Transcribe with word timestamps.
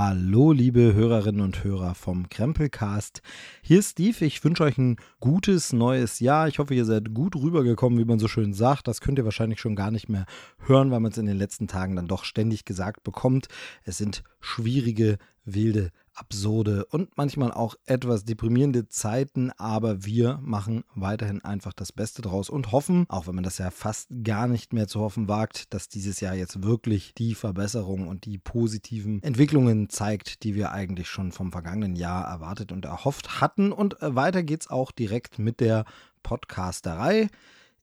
Hallo, 0.00 0.52
liebe 0.52 0.94
Hörerinnen 0.94 1.40
und 1.40 1.64
Hörer 1.64 1.96
vom 1.96 2.28
Krempelcast. 2.28 3.20
Hier 3.62 3.80
ist 3.80 3.90
Steve. 3.90 4.26
Ich 4.26 4.44
wünsche 4.44 4.62
euch 4.62 4.78
ein 4.78 4.94
gutes 5.18 5.72
neues 5.72 6.20
Jahr. 6.20 6.46
Ich 6.46 6.60
hoffe, 6.60 6.72
ihr 6.72 6.84
seid 6.84 7.12
gut 7.14 7.34
rübergekommen, 7.34 7.98
wie 7.98 8.04
man 8.04 8.20
so 8.20 8.28
schön 8.28 8.54
sagt. 8.54 8.86
Das 8.86 9.00
könnt 9.00 9.18
ihr 9.18 9.24
wahrscheinlich 9.24 9.58
schon 9.58 9.74
gar 9.74 9.90
nicht 9.90 10.08
mehr 10.08 10.26
hören, 10.60 10.92
weil 10.92 11.00
man 11.00 11.10
es 11.10 11.18
in 11.18 11.26
den 11.26 11.36
letzten 11.36 11.66
Tagen 11.66 11.96
dann 11.96 12.06
doch 12.06 12.22
ständig 12.22 12.64
gesagt 12.64 13.02
bekommt. 13.02 13.48
Es 13.82 13.98
sind 13.98 14.22
schwierige, 14.38 15.18
wilde 15.44 15.90
absurde 16.18 16.84
und 16.86 17.16
manchmal 17.16 17.52
auch 17.52 17.76
etwas 17.86 18.24
deprimierende 18.24 18.88
Zeiten, 18.88 19.50
aber 19.56 20.04
wir 20.04 20.38
machen 20.42 20.84
weiterhin 20.94 21.44
einfach 21.44 21.72
das 21.72 21.92
Beste 21.92 22.22
draus 22.22 22.50
und 22.50 22.72
hoffen, 22.72 23.06
auch 23.08 23.26
wenn 23.26 23.34
man 23.34 23.44
das 23.44 23.58
ja 23.58 23.70
fast 23.70 24.08
gar 24.24 24.48
nicht 24.48 24.72
mehr 24.72 24.88
zu 24.88 25.00
hoffen 25.00 25.28
wagt, 25.28 25.72
dass 25.72 25.88
dieses 25.88 26.20
Jahr 26.20 26.34
jetzt 26.34 26.62
wirklich 26.62 27.14
die 27.14 27.34
Verbesserung 27.34 28.08
und 28.08 28.24
die 28.24 28.38
positiven 28.38 29.22
Entwicklungen 29.22 29.88
zeigt, 29.88 30.42
die 30.42 30.54
wir 30.54 30.72
eigentlich 30.72 31.08
schon 31.08 31.32
vom 31.32 31.52
vergangenen 31.52 31.96
Jahr 31.96 32.24
erwartet 32.26 32.72
und 32.72 32.84
erhofft 32.84 33.40
hatten. 33.40 33.72
Und 33.72 33.96
weiter 34.00 34.42
geht's 34.42 34.68
auch 34.68 34.90
direkt 34.90 35.38
mit 35.38 35.60
der 35.60 35.84
Podcasterei. 36.22 37.28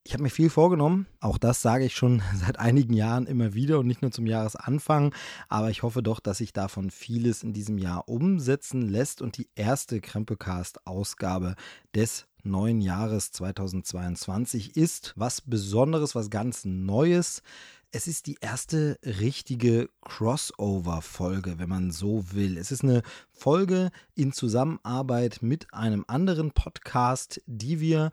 Ich 0.07 0.13
habe 0.13 0.21
mir 0.21 0.29
viel 0.29 0.51
vorgenommen. 0.51 1.07
Auch 1.19 1.39
das 1.39 1.63
sage 1.63 1.85
ich 1.85 1.95
schon 1.95 2.21
seit 2.35 2.59
einigen 2.59 2.93
Jahren 2.93 3.25
immer 3.25 3.55
wieder 3.55 3.79
und 3.79 3.87
nicht 3.87 4.03
nur 4.03 4.11
zum 4.11 4.27
Jahresanfang. 4.27 5.15
Aber 5.49 5.71
ich 5.71 5.81
hoffe 5.81 6.03
doch, 6.03 6.19
dass 6.19 6.37
sich 6.37 6.53
davon 6.53 6.91
vieles 6.91 7.41
in 7.41 7.53
diesem 7.53 7.79
Jahr 7.79 8.07
umsetzen 8.07 8.83
lässt. 8.83 9.23
Und 9.23 9.37
die 9.37 9.49
erste 9.55 10.01
Krempelcast-Ausgabe 10.01 11.55
des 11.95 12.27
neuen 12.43 12.81
Jahres 12.81 13.31
2022 13.31 14.77
ist 14.77 15.13
was 15.15 15.41
Besonderes, 15.41 16.13
was 16.13 16.29
ganz 16.29 16.65
Neues. 16.65 17.41
Es 17.89 18.05
ist 18.05 18.27
die 18.27 18.37
erste 18.41 18.99
richtige 19.03 19.89
Crossover-Folge, 20.01 21.57
wenn 21.57 21.69
man 21.69 21.89
so 21.89 22.31
will. 22.31 22.59
Es 22.59 22.71
ist 22.71 22.83
eine 22.83 23.01
Folge 23.31 23.89
in 24.13 24.33
Zusammenarbeit 24.33 25.39
mit 25.41 25.73
einem 25.73 26.05
anderen 26.07 26.51
Podcast, 26.51 27.41
die 27.47 27.79
wir 27.79 28.11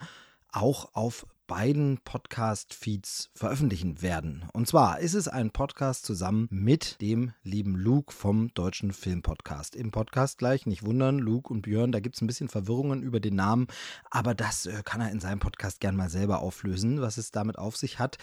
auch 0.52 0.94
auf 0.94 1.26
beiden 1.54 1.98
Podcast-Feeds 1.98 3.28
veröffentlichen 3.34 4.00
werden. 4.00 4.46
Und 4.54 4.68
zwar 4.68 5.00
ist 5.00 5.12
es 5.12 5.28
ein 5.28 5.50
Podcast 5.50 6.06
zusammen 6.06 6.48
mit 6.50 6.98
dem 7.02 7.32
lieben 7.42 7.76
Luke 7.76 8.10
vom 8.10 8.48
Deutschen 8.54 8.90
Filmpodcast. 8.90 9.76
Im 9.76 9.90
Podcast 9.90 10.38
gleich, 10.38 10.64
nicht 10.64 10.82
wundern, 10.82 11.18
Luke 11.18 11.52
und 11.52 11.60
Björn, 11.60 11.92
da 11.92 12.00
gibt 12.00 12.16
es 12.16 12.22
ein 12.22 12.26
bisschen 12.26 12.48
Verwirrungen 12.48 13.02
über 13.02 13.20
den 13.20 13.34
Namen, 13.34 13.66
aber 14.10 14.34
das 14.34 14.64
äh, 14.64 14.80
kann 14.82 15.02
er 15.02 15.10
in 15.10 15.20
seinem 15.20 15.40
Podcast 15.40 15.80
gern 15.80 15.94
mal 15.94 16.08
selber 16.08 16.38
auflösen, 16.38 17.02
was 17.02 17.18
es 17.18 17.32
damit 17.32 17.58
auf 17.58 17.76
sich 17.76 17.98
hat. 17.98 18.16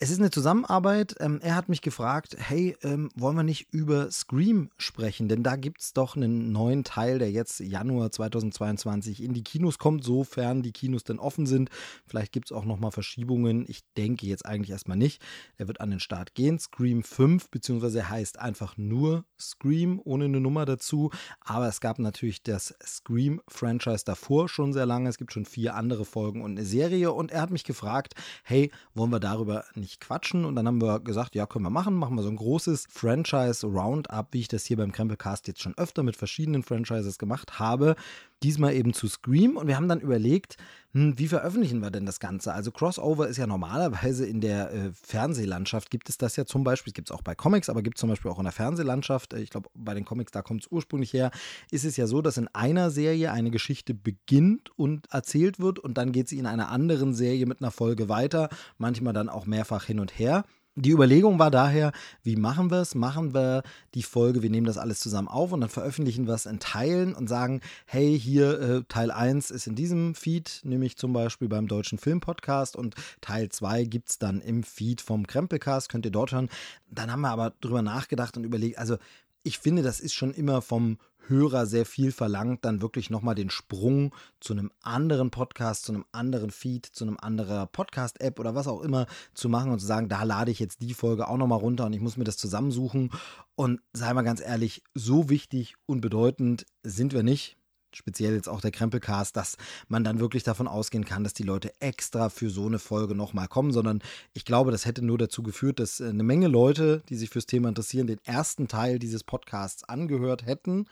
Es 0.00 0.10
ist 0.10 0.20
eine 0.20 0.30
Zusammenarbeit. 0.30 1.16
Ähm, 1.18 1.40
er 1.42 1.56
hat 1.56 1.68
mich 1.68 1.82
gefragt, 1.82 2.36
hey, 2.38 2.76
ähm, 2.84 3.10
wollen 3.16 3.34
wir 3.34 3.42
nicht 3.42 3.66
über 3.72 4.12
Scream 4.12 4.70
sprechen? 4.76 5.28
Denn 5.28 5.42
da 5.42 5.56
gibt 5.56 5.80
es 5.80 5.92
doch 5.92 6.14
einen 6.14 6.52
neuen 6.52 6.84
Teil, 6.84 7.18
der 7.18 7.32
jetzt 7.32 7.58
Januar 7.58 8.12
2022 8.12 9.20
in 9.20 9.32
die 9.32 9.42
Kinos 9.42 9.78
kommt, 9.78 10.04
sofern 10.04 10.62
die 10.62 10.70
Kinos 10.70 11.02
denn 11.02 11.18
offen 11.18 11.46
sind. 11.46 11.70
Vielleicht 12.06 12.30
gibt 12.30 12.46
es 12.46 12.56
auch 12.56 12.64
nochmal 12.64 12.92
Verschiebungen. 12.92 13.64
Ich 13.66 13.80
denke 13.96 14.28
jetzt 14.28 14.46
eigentlich 14.46 14.70
erstmal 14.70 14.96
nicht. 14.96 15.20
Er 15.56 15.66
wird 15.66 15.80
an 15.80 15.90
den 15.90 15.98
Start 15.98 16.32
gehen. 16.36 16.60
Scream 16.60 17.02
5, 17.02 17.50
beziehungsweise 17.50 17.98
er 17.98 18.10
heißt 18.10 18.38
einfach 18.38 18.76
nur 18.76 19.24
Scream, 19.36 20.00
ohne 20.04 20.26
eine 20.26 20.38
Nummer 20.38 20.64
dazu. 20.64 21.10
Aber 21.40 21.66
es 21.66 21.80
gab 21.80 21.98
natürlich 21.98 22.44
das 22.44 22.72
Scream-Franchise 22.86 24.04
davor 24.04 24.48
schon 24.48 24.72
sehr 24.72 24.86
lange. 24.86 25.08
Es 25.08 25.18
gibt 25.18 25.32
schon 25.32 25.44
vier 25.44 25.74
andere 25.74 26.04
Folgen 26.04 26.42
und 26.42 26.52
eine 26.52 26.64
Serie. 26.64 27.10
Und 27.10 27.32
er 27.32 27.40
hat 27.40 27.50
mich 27.50 27.64
gefragt, 27.64 28.14
hey, 28.44 28.70
wollen 28.94 29.10
wir 29.10 29.18
darüber 29.18 29.64
nicht 29.74 29.87
nicht 29.88 30.00
quatschen. 30.00 30.44
Und 30.44 30.54
dann 30.54 30.66
haben 30.66 30.82
wir 30.82 31.00
gesagt, 31.00 31.34
ja, 31.34 31.46
können 31.46 31.64
wir 31.64 31.70
machen. 31.70 31.94
Machen 31.94 32.14
wir 32.16 32.22
so 32.22 32.28
ein 32.28 32.36
großes 32.36 32.86
Franchise-Roundup, 32.90 34.28
wie 34.32 34.40
ich 34.40 34.48
das 34.48 34.66
hier 34.66 34.76
beim 34.76 34.92
Krempelcast 34.92 35.48
jetzt 35.48 35.62
schon 35.62 35.76
öfter 35.78 36.02
mit 36.02 36.16
verschiedenen 36.16 36.62
Franchises 36.62 37.18
gemacht 37.18 37.58
habe. 37.58 37.96
Diesmal 38.42 38.74
eben 38.74 38.92
zu 38.92 39.08
Scream. 39.08 39.56
Und 39.56 39.66
wir 39.66 39.76
haben 39.76 39.88
dann 39.88 40.00
überlegt, 40.00 40.56
hm, 40.92 41.18
wie 41.18 41.28
veröffentlichen 41.28 41.80
wir 41.80 41.90
denn 41.90 42.06
das 42.06 42.18
Ganze? 42.18 42.54
Also 42.54 42.72
Crossover 42.72 43.28
ist 43.28 43.36
ja 43.36 43.46
normalerweise 43.46 44.24
in 44.26 44.40
der 44.40 44.72
äh, 44.72 44.90
Fernsehlandschaft, 44.94 45.90
gibt 45.90 46.08
es 46.08 46.16
das 46.16 46.36
ja 46.36 46.46
zum 46.46 46.64
Beispiel, 46.64 46.94
gibt 46.94 47.10
es 47.10 47.14
auch 47.14 47.20
bei 47.20 47.34
Comics, 47.34 47.68
aber 47.68 47.82
gibt 47.82 47.98
es 47.98 48.00
zum 48.00 48.08
Beispiel 48.08 48.30
auch 48.30 48.38
in 48.38 48.44
der 48.44 48.52
Fernsehlandschaft, 48.52 49.34
äh, 49.34 49.40
ich 49.40 49.50
glaube 49.50 49.68
bei 49.74 49.92
den 49.92 50.06
Comics, 50.06 50.32
da 50.32 50.40
kommt 50.40 50.62
es 50.62 50.72
ursprünglich 50.72 51.12
her, 51.12 51.30
ist 51.70 51.84
es 51.84 51.98
ja 51.98 52.06
so, 52.06 52.22
dass 52.22 52.38
in 52.38 52.48
einer 52.48 52.90
Serie 52.90 53.32
eine 53.32 53.50
Geschichte 53.50 53.92
beginnt 53.92 54.70
und 54.78 55.12
erzählt 55.12 55.60
wird 55.60 55.78
und 55.78 55.98
dann 55.98 56.10
geht 56.10 56.28
sie 56.28 56.38
in 56.38 56.46
einer 56.46 56.70
anderen 56.70 57.12
Serie 57.12 57.44
mit 57.44 57.60
einer 57.60 57.70
Folge 57.70 58.08
weiter, 58.08 58.48
manchmal 58.78 59.12
dann 59.12 59.28
auch 59.28 59.44
mehrfach 59.44 59.84
hin 59.84 60.00
und 60.00 60.18
her. 60.18 60.44
Die 60.80 60.92
Überlegung 60.92 61.40
war 61.40 61.50
daher, 61.50 61.90
wie 62.22 62.36
machen 62.36 62.70
wir 62.70 62.82
es? 62.82 62.94
Machen 62.94 63.34
wir 63.34 63.64
die 63.94 64.04
Folge, 64.04 64.42
wir 64.42 64.50
nehmen 64.50 64.66
das 64.66 64.78
alles 64.78 65.00
zusammen 65.00 65.26
auf 65.26 65.50
und 65.50 65.60
dann 65.60 65.70
veröffentlichen 65.70 66.28
wir 66.28 66.34
es 66.34 66.46
in 66.46 66.60
Teilen 66.60 67.14
und 67.14 67.26
sagen, 67.26 67.62
hey, 67.84 68.16
hier 68.18 68.60
äh, 68.60 68.82
Teil 68.86 69.10
1 69.10 69.50
ist 69.50 69.66
in 69.66 69.74
diesem 69.74 70.14
Feed, 70.14 70.60
nämlich 70.62 70.96
zum 70.96 71.12
Beispiel 71.12 71.48
beim 71.48 71.66
Deutschen 71.66 71.98
Filmpodcast 71.98 72.76
und 72.76 72.94
Teil 73.20 73.48
2 73.48 73.84
gibt 73.86 74.10
es 74.10 74.18
dann 74.20 74.40
im 74.40 74.62
Feed 74.62 75.00
vom 75.00 75.26
Krempelcast, 75.26 75.88
könnt 75.88 76.04
ihr 76.04 76.12
dort 76.12 76.30
hören. 76.30 76.48
Dann 76.92 77.10
haben 77.10 77.22
wir 77.22 77.30
aber 77.30 77.54
drüber 77.60 77.82
nachgedacht 77.82 78.36
und 78.36 78.44
überlegt, 78.44 78.78
also 78.78 78.98
ich 79.42 79.58
finde, 79.58 79.82
das 79.82 80.00
ist 80.00 80.14
schon 80.14 80.32
immer 80.32 80.62
vom 80.62 80.98
Hörer 81.28 81.66
sehr 81.66 81.84
viel 81.84 82.10
verlangt, 82.10 82.64
dann 82.64 82.80
wirklich 82.80 83.10
nochmal 83.10 83.34
den 83.34 83.50
Sprung 83.50 84.14
zu 84.40 84.54
einem 84.54 84.70
anderen 84.82 85.30
Podcast, 85.30 85.84
zu 85.84 85.92
einem 85.92 86.06
anderen 86.10 86.50
Feed, 86.50 86.86
zu 86.86 87.04
einem 87.04 87.18
anderen 87.20 87.68
Podcast-App 87.68 88.40
oder 88.40 88.54
was 88.54 88.66
auch 88.66 88.80
immer 88.80 89.06
zu 89.34 89.48
machen 89.48 89.70
und 89.70 89.78
zu 89.78 89.86
sagen, 89.86 90.08
da 90.08 90.22
lade 90.22 90.50
ich 90.50 90.58
jetzt 90.58 90.80
die 90.80 90.94
Folge 90.94 91.28
auch 91.28 91.36
nochmal 91.36 91.58
runter 91.58 91.86
und 91.86 91.92
ich 91.92 92.00
muss 92.00 92.16
mir 92.16 92.24
das 92.24 92.38
zusammensuchen. 92.38 93.10
Und 93.54 93.80
sei 93.92 94.12
mal 94.14 94.22
ganz 94.22 94.40
ehrlich, 94.40 94.82
so 94.94 95.28
wichtig 95.28 95.74
und 95.86 96.00
bedeutend 96.00 96.64
sind 96.82 97.12
wir 97.12 97.22
nicht 97.22 97.58
speziell 97.92 98.34
jetzt 98.34 98.48
auch 98.48 98.60
der 98.60 98.70
Krempelcast, 98.70 99.36
dass 99.36 99.56
man 99.88 100.04
dann 100.04 100.20
wirklich 100.20 100.42
davon 100.42 100.68
ausgehen 100.68 101.04
kann, 101.04 101.24
dass 101.24 101.34
die 101.34 101.42
Leute 101.42 101.72
extra 101.80 102.28
für 102.28 102.50
so 102.50 102.66
eine 102.66 102.78
Folge 102.78 103.14
nochmal 103.14 103.48
kommen, 103.48 103.72
sondern 103.72 104.00
ich 104.34 104.44
glaube, 104.44 104.70
das 104.70 104.86
hätte 104.86 105.04
nur 105.04 105.18
dazu 105.18 105.42
geführt, 105.42 105.80
dass 105.80 106.00
eine 106.00 106.22
Menge 106.22 106.48
Leute, 106.48 107.02
die 107.08 107.16
sich 107.16 107.30
fürs 107.30 107.46
Thema 107.46 107.68
interessieren, 107.68 108.06
den 108.06 108.20
ersten 108.24 108.68
Teil 108.68 108.98
dieses 108.98 109.24
Podcasts 109.24 109.84
angehört 109.84 110.46
hätten 110.46 110.86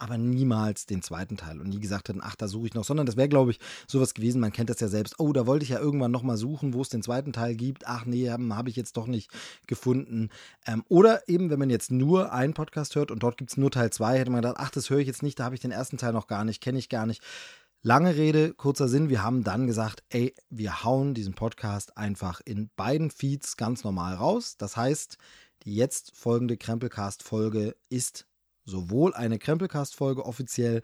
aber 0.00 0.18
niemals 0.18 0.86
den 0.86 1.02
zweiten 1.02 1.36
Teil 1.36 1.60
und 1.60 1.68
nie 1.68 1.80
gesagt 1.80 2.08
hätten, 2.08 2.20
ach, 2.22 2.36
da 2.36 2.48
suche 2.48 2.68
ich 2.68 2.74
noch, 2.74 2.84
sondern 2.84 3.06
das 3.06 3.16
wäre, 3.16 3.28
glaube 3.28 3.50
ich, 3.50 3.58
sowas 3.86 4.14
gewesen, 4.14 4.40
man 4.40 4.52
kennt 4.52 4.70
das 4.70 4.80
ja 4.80 4.88
selbst, 4.88 5.18
oh, 5.18 5.32
da 5.32 5.46
wollte 5.46 5.64
ich 5.64 5.70
ja 5.70 5.78
irgendwann 5.78 6.10
nochmal 6.10 6.36
suchen, 6.36 6.74
wo 6.74 6.82
es 6.82 6.88
den 6.88 7.02
zweiten 7.02 7.32
Teil 7.32 7.54
gibt, 7.54 7.86
ach 7.86 8.06
nee, 8.06 8.30
habe 8.30 8.56
hab 8.56 8.68
ich 8.68 8.76
jetzt 8.76 8.96
doch 8.96 9.06
nicht 9.06 9.30
gefunden. 9.66 10.30
Ähm, 10.66 10.82
oder 10.88 11.28
eben, 11.28 11.50
wenn 11.50 11.58
man 11.58 11.70
jetzt 11.70 11.90
nur 11.90 12.32
einen 12.32 12.54
Podcast 12.54 12.94
hört 12.96 13.10
und 13.10 13.22
dort 13.22 13.36
gibt 13.36 13.50
es 13.50 13.56
nur 13.56 13.70
Teil 13.70 13.90
2, 13.90 14.18
hätte 14.18 14.30
man 14.30 14.42
gedacht, 14.42 14.56
ach, 14.58 14.70
das 14.70 14.90
höre 14.90 14.98
ich 14.98 15.06
jetzt 15.06 15.22
nicht, 15.22 15.38
da 15.38 15.44
habe 15.44 15.54
ich 15.54 15.60
den 15.60 15.70
ersten 15.70 15.98
Teil 15.98 16.12
noch 16.12 16.26
gar 16.26 16.44
nicht, 16.44 16.62
kenne 16.62 16.78
ich 16.78 16.88
gar 16.88 17.06
nicht. 17.06 17.22
Lange 17.82 18.14
Rede, 18.16 18.52
kurzer 18.52 18.88
Sinn, 18.88 19.08
wir 19.08 19.22
haben 19.22 19.42
dann 19.42 19.66
gesagt, 19.66 20.02
ey, 20.10 20.34
wir 20.50 20.84
hauen 20.84 21.14
diesen 21.14 21.34
Podcast 21.34 21.96
einfach 21.96 22.42
in 22.44 22.70
beiden 22.76 23.10
Feeds 23.10 23.56
ganz 23.56 23.84
normal 23.84 24.16
raus. 24.16 24.56
Das 24.58 24.76
heißt, 24.76 25.16
die 25.64 25.74
jetzt 25.74 26.14
folgende 26.14 26.56
Krempelcast-Folge 26.56 27.74
ist 27.88 28.26
sowohl 28.70 29.12
eine 29.14 29.38
Krempelcast-Folge 29.38 30.24
offiziell 30.24 30.82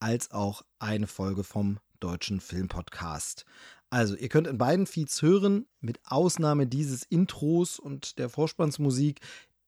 als 0.00 0.30
auch 0.30 0.62
eine 0.78 1.06
Folge 1.06 1.44
vom 1.44 1.78
Deutschen 2.00 2.40
Filmpodcast. 2.40 3.44
Also, 3.90 4.14
ihr 4.14 4.28
könnt 4.28 4.46
in 4.46 4.58
beiden 4.58 4.86
Feeds 4.86 5.22
hören, 5.22 5.66
mit 5.80 5.98
Ausnahme 6.04 6.66
dieses 6.66 7.04
Intros 7.04 7.78
und 7.78 8.18
der 8.18 8.28
Vorspannsmusik 8.28 9.20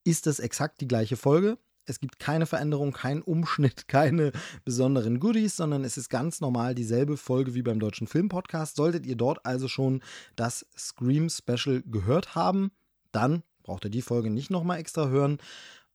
ist 0.03 0.27
das 0.27 0.39
exakt 0.39 0.81
die 0.81 0.87
gleiche 0.87 1.17
Folge. 1.17 1.57
Es 1.85 1.99
gibt 1.99 2.19
keine 2.19 2.45
Veränderung, 2.45 2.93
keinen 2.93 3.23
Umschnitt, 3.23 3.87
keine 3.87 4.31
besonderen 4.63 5.19
Goodies, 5.19 5.55
sondern 5.55 5.83
es 5.83 5.97
ist 5.97 6.09
ganz 6.09 6.39
normal 6.39 6.75
dieselbe 6.75 7.17
Folge 7.17 7.55
wie 7.55 7.63
beim 7.63 7.79
Deutschen 7.79 8.07
Filmpodcast. 8.07 8.75
Solltet 8.75 9.05
ihr 9.05 9.15
dort 9.15 9.45
also 9.45 9.67
schon 9.67 10.01
das 10.35 10.65
Scream 10.77 11.29
Special 11.29 11.81
gehört 11.85 12.35
haben, 12.35 12.71
dann 13.11 13.43
braucht 13.63 13.85
ihr 13.85 13.91
die 13.91 14.01
Folge 14.01 14.29
nicht 14.29 14.51
nochmal 14.51 14.79
extra 14.79 15.07
hören. 15.07 15.39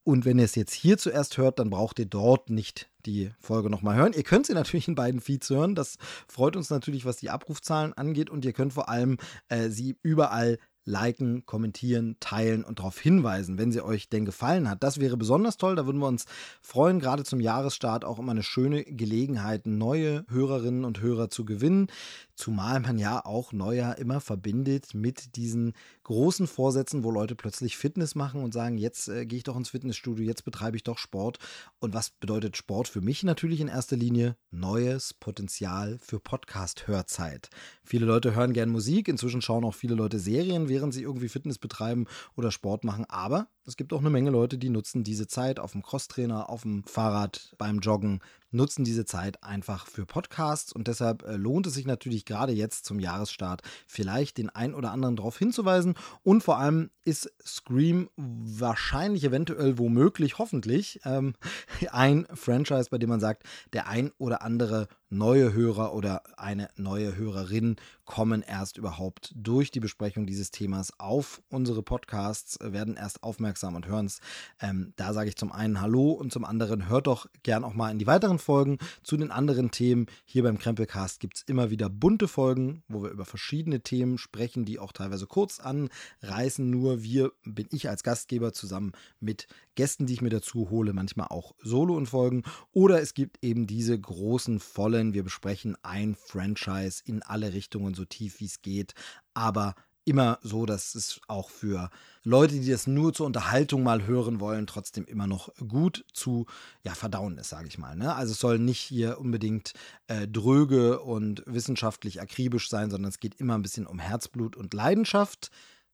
Und 0.07 0.23
wenn 0.23 0.39
ihr 0.39 0.45
es 0.45 0.55
jetzt 0.55 0.71
hier 0.71 0.97
zuerst 0.97 1.37
hört, 1.37 1.59
dann 1.59 1.69
braucht 1.69 1.99
ihr 1.99 2.05
dort 2.05 2.49
nicht 2.49 2.89
die 3.05 3.31
Folge 3.41 3.69
nochmal 3.69 3.97
hören. 3.97 4.13
Ihr 4.13 4.23
könnt 4.23 4.45
sie 4.45 4.53
natürlich 4.53 4.87
in 4.87 4.95
beiden 4.95 5.19
Feeds 5.19 5.49
hören. 5.49 5.75
Das 5.75 5.97
freut 6.29 6.55
uns 6.55 6.69
natürlich, 6.69 7.03
was 7.03 7.17
die 7.17 7.29
Abrufzahlen 7.29 7.91
angeht. 7.91 8.29
Und 8.29 8.45
ihr 8.45 8.53
könnt 8.53 8.71
vor 8.71 8.87
allem 8.87 9.17
äh, 9.49 9.67
sie 9.67 9.97
überall 10.03 10.59
liken, 10.87 11.45
kommentieren, 11.45 12.15
teilen 12.19 12.63
und 12.63 12.79
darauf 12.79 12.97
hinweisen, 12.97 13.57
wenn 13.57 13.71
sie 13.71 13.83
euch 13.83 14.09
denn 14.09 14.25
gefallen 14.25 14.69
hat. 14.69 14.83
Das 14.83 14.99
wäre 14.99 15.17
besonders 15.17 15.57
toll. 15.57 15.75
Da 15.75 15.85
würden 15.85 15.99
wir 15.99 16.07
uns 16.07 16.25
freuen, 16.61 16.99
gerade 16.99 17.23
zum 17.23 17.41
Jahresstart 17.41 18.05
auch 18.05 18.19
immer 18.19 18.31
eine 18.31 18.43
schöne 18.43 18.83
Gelegenheit, 18.85 19.67
neue 19.67 20.25
Hörerinnen 20.29 20.85
und 20.85 21.01
Hörer 21.01 21.29
zu 21.29 21.43
gewinnen. 21.43 21.87
Zumal 22.35 22.79
man 22.79 22.97
ja 22.97 23.25
auch 23.25 23.51
Neujahr 23.51 23.97
immer 23.97 24.21
verbindet 24.21 24.93
mit 24.93 25.35
diesen 25.35 25.73
großen 26.03 26.47
Vorsätzen, 26.47 27.03
wo 27.03 27.11
Leute 27.11 27.35
plötzlich 27.35 27.75
Fitness 27.75 28.15
machen 28.15 28.43
und 28.43 28.53
sagen, 28.53 28.77
jetzt 28.77 29.09
äh, 29.09 29.25
gehe 29.25 29.37
ich 29.37 29.43
doch 29.43 29.57
ins 29.57 29.69
Fitnessstudio, 29.69 30.25
jetzt 30.25 30.45
betreibe 30.45 30.77
ich 30.77 30.83
doch 30.83 30.99
Sport. 30.99 31.39
Und 31.79 31.93
was 31.93 32.11
bedeutet 32.11 32.55
Sport 32.55 32.87
für 32.87 33.01
mich 33.01 33.23
natürlich 33.23 33.59
in 33.59 33.67
erster 33.67 33.97
Linie? 33.97 34.37
Neues 34.51 35.13
Potenzial 35.13 35.97
für 35.99 36.19
Podcast-Hörzeit. 36.19 37.49
Viele 37.83 38.05
Leute 38.05 38.35
hören 38.35 38.53
gern 38.53 38.69
Musik, 38.69 39.07
inzwischen 39.07 39.41
schauen 39.41 39.65
auch 39.65 39.75
viele 39.75 39.95
Leute 39.95 40.19
Serien, 40.19 40.69
während 40.77 40.93
sie 40.93 41.01
irgendwie 41.01 41.27
Fitness 41.27 41.57
betreiben 41.57 42.05
oder 42.35 42.51
Sport 42.51 42.83
machen. 42.83 43.05
Aber 43.09 43.47
es 43.65 43.77
gibt 43.77 43.93
auch 43.93 43.99
eine 43.99 44.11
Menge 44.11 44.29
Leute, 44.29 44.59
die 44.59 44.69
nutzen 44.69 45.03
diese 45.03 45.25
Zeit 45.25 45.59
auf 45.59 45.71
dem 45.71 45.81
Crosstrainer, 45.81 46.49
auf 46.49 46.61
dem 46.61 46.83
Fahrrad, 46.83 47.55
beim 47.57 47.79
Joggen, 47.79 48.21
nutzen 48.51 48.83
diese 48.83 49.05
Zeit 49.05 49.43
einfach 49.43 49.87
für 49.87 50.05
Podcasts 50.05 50.71
und 50.71 50.87
deshalb 50.87 51.23
äh, 51.23 51.35
lohnt 51.35 51.67
es 51.67 51.73
sich 51.73 51.85
natürlich 51.85 52.25
gerade 52.25 52.53
jetzt 52.53 52.85
zum 52.85 52.99
Jahresstart 52.99 53.61
vielleicht 53.87 54.37
den 54.37 54.49
ein 54.49 54.73
oder 54.73 54.91
anderen 54.91 55.15
darauf 55.15 55.37
hinzuweisen 55.37 55.95
und 56.23 56.43
vor 56.43 56.57
allem 56.57 56.89
ist 57.07 57.31
Scream 57.45 58.09
wahrscheinlich, 58.17 59.23
eventuell, 59.23 59.77
womöglich, 59.77 60.39
hoffentlich 60.39 60.99
ähm, 61.05 61.35
ein 61.91 62.27
Franchise, 62.33 62.89
bei 62.91 62.97
dem 62.97 63.09
man 63.09 63.21
sagt, 63.21 63.43
der 63.71 63.87
ein 63.87 64.11
oder 64.17 64.41
andere 64.41 64.89
neue 65.09 65.53
Hörer 65.53 65.93
oder 65.93 66.21
eine 66.37 66.67
neue 66.75 67.15
Hörerin 67.15 67.77
kommen 68.03 68.41
erst 68.41 68.77
überhaupt 68.77 69.31
durch 69.35 69.71
die 69.71 69.79
Besprechung 69.79 70.25
dieses 70.25 70.51
Themas 70.51 70.91
auf 70.99 71.41
unsere 71.49 71.81
Podcasts, 71.81 72.57
äh, 72.59 72.73
werden 72.73 72.97
erst 72.97 73.23
aufmerksam 73.23 73.75
und 73.75 73.87
hören 73.87 74.07
es. 74.07 74.19
Ähm, 74.59 74.91
da 74.97 75.13
sage 75.13 75.29
ich 75.29 75.37
zum 75.37 75.53
einen 75.53 75.79
Hallo 75.79 76.11
und 76.11 76.33
zum 76.33 76.43
anderen 76.43 76.89
hört 76.89 77.07
doch 77.07 77.27
gern 77.43 77.63
auch 77.63 77.73
mal 77.73 77.89
in 77.89 77.99
die 77.99 78.07
weiteren 78.07 78.36
Folgen 78.39 78.77
zu 79.03 79.17
den 79.17 79.31
anderen 79.31 79.71
Themen. 79.71 80.07
Hier 80.25 80.43
beim 80.43 80.57
Krempelcast 80.57 81.19
gibt 81.19 81.37
es 81.37 81.43
immer 81.43 81.69
wieder 81.69 81.89
bunte 81.89 82.27
Folgen, 82.27 82.83
wo 82.87 83.03
wir 83.03 83.09
über 83.09 83.25
verschiedene 83.25 83.81
Themen 83.81 84.17
sprechen, 84.17 84.65
die 84.65 84.79
auch 84.79 84.91
teilweise 84.91 85.27
kurz 85.27 85.59
anreißen. 85.59 86.69
Nur 86.69 87.03
wir, 87.03 87.31
bin 87.43 87.67
ich 87.71 87.89
als 87.89 88.03
Gastgeber 88.03 88.53
zusammen 88.53 88.93
mit 89.19 89.47
Gästen, 89.75 90.05
die 90.05 90.13
ich 90.13 90.21
mir 90.21 90.29
dazu 90.29 90.69
hole, 90.69 90.93
manchmal 90.93 91.27
auch 91.27 91.53
Solo 91.59 91.95
und 91.95 92.07
Folgen. 92.07 92.43
Oder 92.71 93.01
es 93.01 93.13
gibt 93.13 93.43
eben 93.43 93.67
diese 93.67 93.99
großen 93.99 94.59
Vollen. 94.59 95.13
Wir 95.13 95.23
besprechen 95.23 95.77
ein 95.83 96.15
Franchise 96.15 97.01
in 97.05 97.23
alle 97.23 97.53
Richtungen 97.53 97.93
so 97.93 98.05
tief 98.05 98.39
wie 98.39 98.45
es 98.45 98.61
geht, 98.61 98.93
aber 99.33 99.75
immer 100.07 100.39
so, 100.41 100.65
dass 100.65 100.95
es 100.95 101.19
auch 101.27 101.49
für 101.49 101.89
Leute, 102.23 102.59
die 102.59 102.71
das 102.71 102.87
nur 102.87 103.13
zur 103.13 103.25
Unterhaltung 103.25 103.83
mal 103.83 104.07
hören 104.07 104.39
wollen, 104.39 104.65
trotzdem 104.65 105.05
immer 105.05 105.27
noch 105.27 105.53
gut 105.67 106.05
zu 106.13 106.45
ja, 106.83 106.95
verdauen 106.95 107.37
ist, 107.37 107.49
sage 107.49 107.67
ich 107.67 107.77
mal. 107.77 107.95
Ne? 107.95 108.15
Also 108.15 108.31
es 108.31 108.39
soll 108.39 108.57
nicht 108.57 108.79
hier 108.79 109.19
unbedingt 109.19 109.73
äh, 110.07 110.27
dröge 110.27 111.01
und 111.01 111.43
wissenschaftlich 111.45 112.21
akribisch 112.21 112.69
sein, 112.69 112.89
sondern 112.89 113.09
es 113.09 113.19
geht 113.19 113.35
immer 113.35 113.55
ein 113.55 113.61
bisschen 113.61 113.85
um 113.85 113.99
Herzblut 113.99 114.55
und 114.55 114.73
Leidenschaft. 114.73 115.51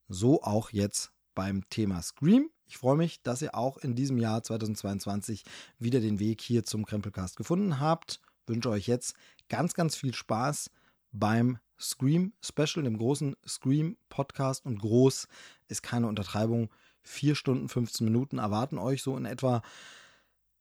So 0.07 0.43
auch 0.43 0.69
jetzt 0.69 1.11
beim 1.33 1.67
Thema 1.69 2.01
Scream. 2.01 2.49
Ich 2.67 2.77
freue 2.77 2.97
mich, 2.97 3.21
dass 3.23 3.41
ihr 3.41 3.55
auch 3.55 3.77
in 3.77 3.95
diesem 3.95 4.17
Jahr 4.17 4.43
2022 4.43 5.43
wieder 5.79 5.99
den 5.99 6.19
Weg 6.19 6.41
hier 6.41 6.63
zum 6.63 6.85
Krempelcast 6.85 7.35
gefunden 7.35 7.79
habt. 7.79 8.19
Wünsche 8.45 8.69
euch 8.69 8.87
jetzt 8.87 9.15
ganz, 9.49 9.73
ganz 9.73 9.95
viel 9.95 10.13
Spaß 10.13 10.69
beim 11.11 11.57
Scream 11.83 12.33
Special, 12.41 12.83
dem 12.83 12.97
großen 12.97 13.35
Scream 13.47 13.97
Podcast. 14.09 14.65
Und 14.65 14.79
groß 14.79 15.27
ist 15.67 15.83
keine 15.83 16.07
Untertreibung. 16.07 16.69
Vier 17.01 17.35
Stunden, 17.35 17.67
15 17.67 18.05
Minuten 18.05 18.37
erwarten 18.37 18.77
euch 18.77 19.03
so 19.03 19.17
in 19.17 19.25
etwa. 19.25 19.61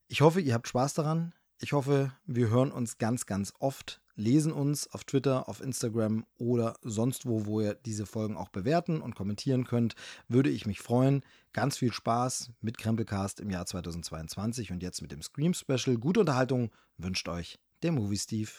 Ich 0.09 0.21
hoffe, 0.21 0.41
ihr 0.41 0.55
habt 0.55 0.69
Spaß 0.69 0.95
daran. 0.95 1.33
Ich 1.59 1.73
hoffe, 1.73 2.13
wir 2.27 2.51
hören 2.51 2.73
uns 2.73 2.99
ganz, 2.99 3.25
ganz 3.25 3.55
oft, 3.61 4.01
lesen 4.17 4.53
uns 4.53 4.93
auf 4.93 5.05
Twitter, 5.05 5.49
auf 5.49 5.61
Instagram 5.61 6.27
oder 6.37 6.75
sonst 6.83 7.25
wo, 7.25 7.47
wo 7.47 7.61
ihr 7.61 7.75
diese 7.75 8.05
Folgen 8.05 8.37
auch 8.37 8.49
bewerten 8.49 9.01
und 9.01 9.15
kommentieren 9.15 9.65
könnt. 9.65 9.95
Würde 10.27 10.51
ich 10.51 10.67
mich 10.67 10.81
freuen. 10.81 11.23
Ganz 11.53 11.79
viel 11.79 11.93
Spaß 11.93 12.51
mit 12.61 12.79
Krempelcast 12.79 13.39
im 13.39 13.51
Jahr 13.51 13.65
2022 13.65 14.73
und 14.73 14.83
jetzt 14.83 15.03
mit 15.03 15.13
dem 15.13 15.23
Scream 15.23 15.55
Special. 15.55 15.97
Gute 15.97 16.19
Unterhaltung 16.19 16.73
wünscht 16.99 17.29
euch 17.29 17.61
der 17.83 17.93
Movie 17.93 18.19
Steve. 18.19 18.51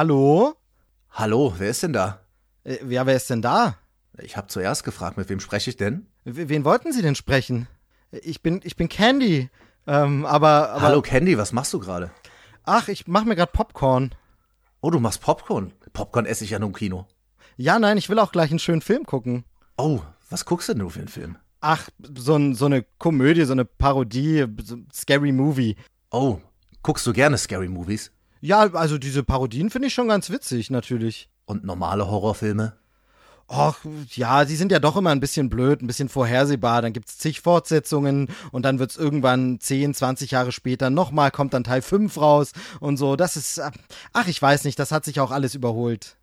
Hallo? 0.00 0.54
Hallo, 1.10 1.52
wer 1.58 1.68
ist 1.68 1.82
denn 1.82 1.92
da? 1.92 2.22
Äh, 2.64 2.78
ja, 2.88 3.04
wer 3.04 3.16
ist 3.16 3.28
denn 3.28 3.42
da? 3.42 3.76
Ich 4.16 4.38
habe 4.38 4.46
zuerst 4.46 4.82
gefragt, 4.82 5.18
mit 5.18 5.28
wem 5.28 5.40
spreche 5.40 5.68
ich 5.68 5.76
denn? 5.76 6.06
Wen 6.24 6.64
wollten 6.64 6.90
Sie 6.90 7.02
denn 7.02 7.14
sprechen? 7.14 7.68
Ich 8.10 8.40
bin, 8.40 8.62
ich 8.64 8.76
bin 8.76 8.88
Candy. 8.88 9.50
Ähm, 9.86 10.24
aber, 10.24 10.70
aber. 10.70 10.80
Hallo 10.80 11.02
Candy, 11.02 11.36
was 11.36 11.52
machst 11.52 11.74
du 11.74 11.80
gerade? 11.80 12.10
Ach, 12.64 12.88
ich 12.88 13.08
mach 13.08 13.24
mir 13.24 13.36
gerade 13.36 13.52
Popcorn. 13.52 14.14
Oh, 14.80 14.88
du 14.88 15.00
machst 15.00 15.20
Popcorn. 15.20 15.74
Popcorn 15.92 16.24
esse 16.24 16.44
ich 16.44 16.50
ja 16.52 16.58
nur 16.58 16.68
im 16.68 16.74
Kino. 16.74 17.06
Ja, 17.58 17.78
nein, 17.78 17.98
ich 17.98 18.08
will 18.08 18.20
auch 18.20 18.32
gleich 18.32 18.48
einen 18.48 18.58
schönen 18.58 18.80
Film 18.80 19.04
gucken. 19.04 19.44
Oh, 19.76 20.00
was 20.30 20.46
guckst 20.46 20.70
du 20.70 20.72
denn 20.72 20.88
für 20.88 21.00
einen 21.00 21.08
Film? 21.08 21.36
Ach, 21.60 21.90
so, 22.16 22.36
ein, 22.36 22.54
so 22.54 22.64
eine 22.64 22.86
Komödie, 22.96 23.44
so 23.44 23.52
eine 23.52 23.66
Parodie, 23.66 24.46
so 24.64 24.78
Scary 24.94 25.32
Movie. 25.32 25.76
Oh, 26.10 26.38
guckst 26.82 27.06
du 27.06 27.12
gerne 27.12 27.36
Scary 27.36 27.68
Movies? 27.68 28.10
Ja, 28.40 28.72
also 28.72 28.98
diese 28.98 29.22
Parodien 29.22 29.70
finde 29.70 29.88
ich 29.88 29.94
schon 29.94 30.08
ganz 30.08 30.30
witzig, 30.30 30.70
natürlich. 30.70 31.28
Und 31.44 31.64
normale 31.64 32.08
Horrorfilme? 32.08 32.74
Och, 33.52 33.76
ja, 34.12 34.44
die 34.44 34.54
sind 34.54 34.70
ja 34.70 34.78
doch 34.78 34.96
immer 34.96 35.10
ein 35.10 35.18
bisschen 35.18 35.50
blöd, 35.50 35.82
ein 35.82 35.88
bisschen 35.88 36.08
vorhersehbar. 36.08 36.82
Dann 36.82 36.92
gibt 36.92 37.08
es 37.08 37.18
zig 37.18 37.40
Fortsetzungen 37.40 38.28
und 38.52 38.62
dann 38.64 38.78
wird 38.78 38.92
es 38.92 38.96
irgendwann 38.96 39.58
10, 39.58 39.92
20 39.92 40.30
Jahre 40.30 40.52
später 40.52 40.88
nochmal, 40.88 41.32
kommt 41.32 41.52
dann 41.52 41.64
Teil 41.64 41.82
5 41.82 42.16
raus 42.16 42.52
und 42.78 42.96
so. 42.96 43.16
Das 43.16 43.36
ist, 43.36 43.58
äh, 43.58 43.72
ach, 44.12 44.28
ich 44.28 44.40
weiß 44.40 44.62
nicht, 44.64 44.78
das 44.78 44.92
hat 44.92 45.04
sich 45.04 45.18
auch 45.18 45.32
alles 45.32 45.56
überholt. 45.56 46.16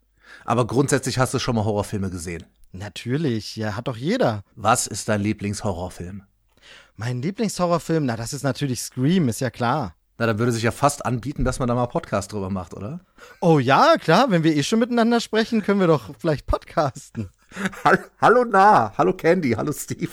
Aber 0.45 0.65
grundsätzlich 0.65 1.19
hast 1.19 1.33
du 1.33 1.39
schon 1.39 1.55
mal 1.55 1.65
Horrorfilme 1.65 2.09
gesehen. 2.09 2.45
Natürlich, 2.71 3.57
ja, 3.57 3.75
hat 3.75 3.89
doch 3.89 3.97
jeder. 3.97 4.43
Was 4.55 4.87
ist 4.87 5.09
dein 5.09 5.21
Lieblingshorrorfilm? 5.21 6.23
Mein 6.95 7.21
Lieblingshorrorfilm, 7.21 8.05
na, 8.05 8.15
das 8.15 8.31
ist 8.31 8.43
natürlich 8.43 8.81
Scream, 8.81 9.27
ist 9.27 9.41
ja 9.41 9.49
klar. 9.49 9.95
Na, 10.19 10.25
dann 10.25 10.39
würde 10.39 10.51
sich 10.51 10.63
ja 10.63 10.71
fast 10.71 11.05
anbieten, 11.05 11.45
dass 11.45 11.59
man 11.59 11.67
da 11.67 11.75
mal 11.75 11.85
Podcast 11.85 12.33
drüber 12.33 12.49
macht, 12.49 12.73
oder? 12.73 13.01
Oh 13.39 13.59
ja, 13.59 13.97
klar, 13.97 14.31
wenn 14.31 14.43
wir 14.43 14.55
eh 14.55 14.63
schon 14.63 14.79
miteinander 14.79 15.19
sprechen, 15.19 15.61
können 15.61 15.79
wir 15.79 15.85
doch 15.85 16.09
vielleicht 16.17 16.47
podcasten. 16.47 17.29
Hallo, 17.83 17.99
hallo 18.19 18.45
Na, 18.45 18.93
hallo 18.97 19.13
Candy, 19.13 19.51
hallo 19.51 19.71
Steve. 19.71 20.09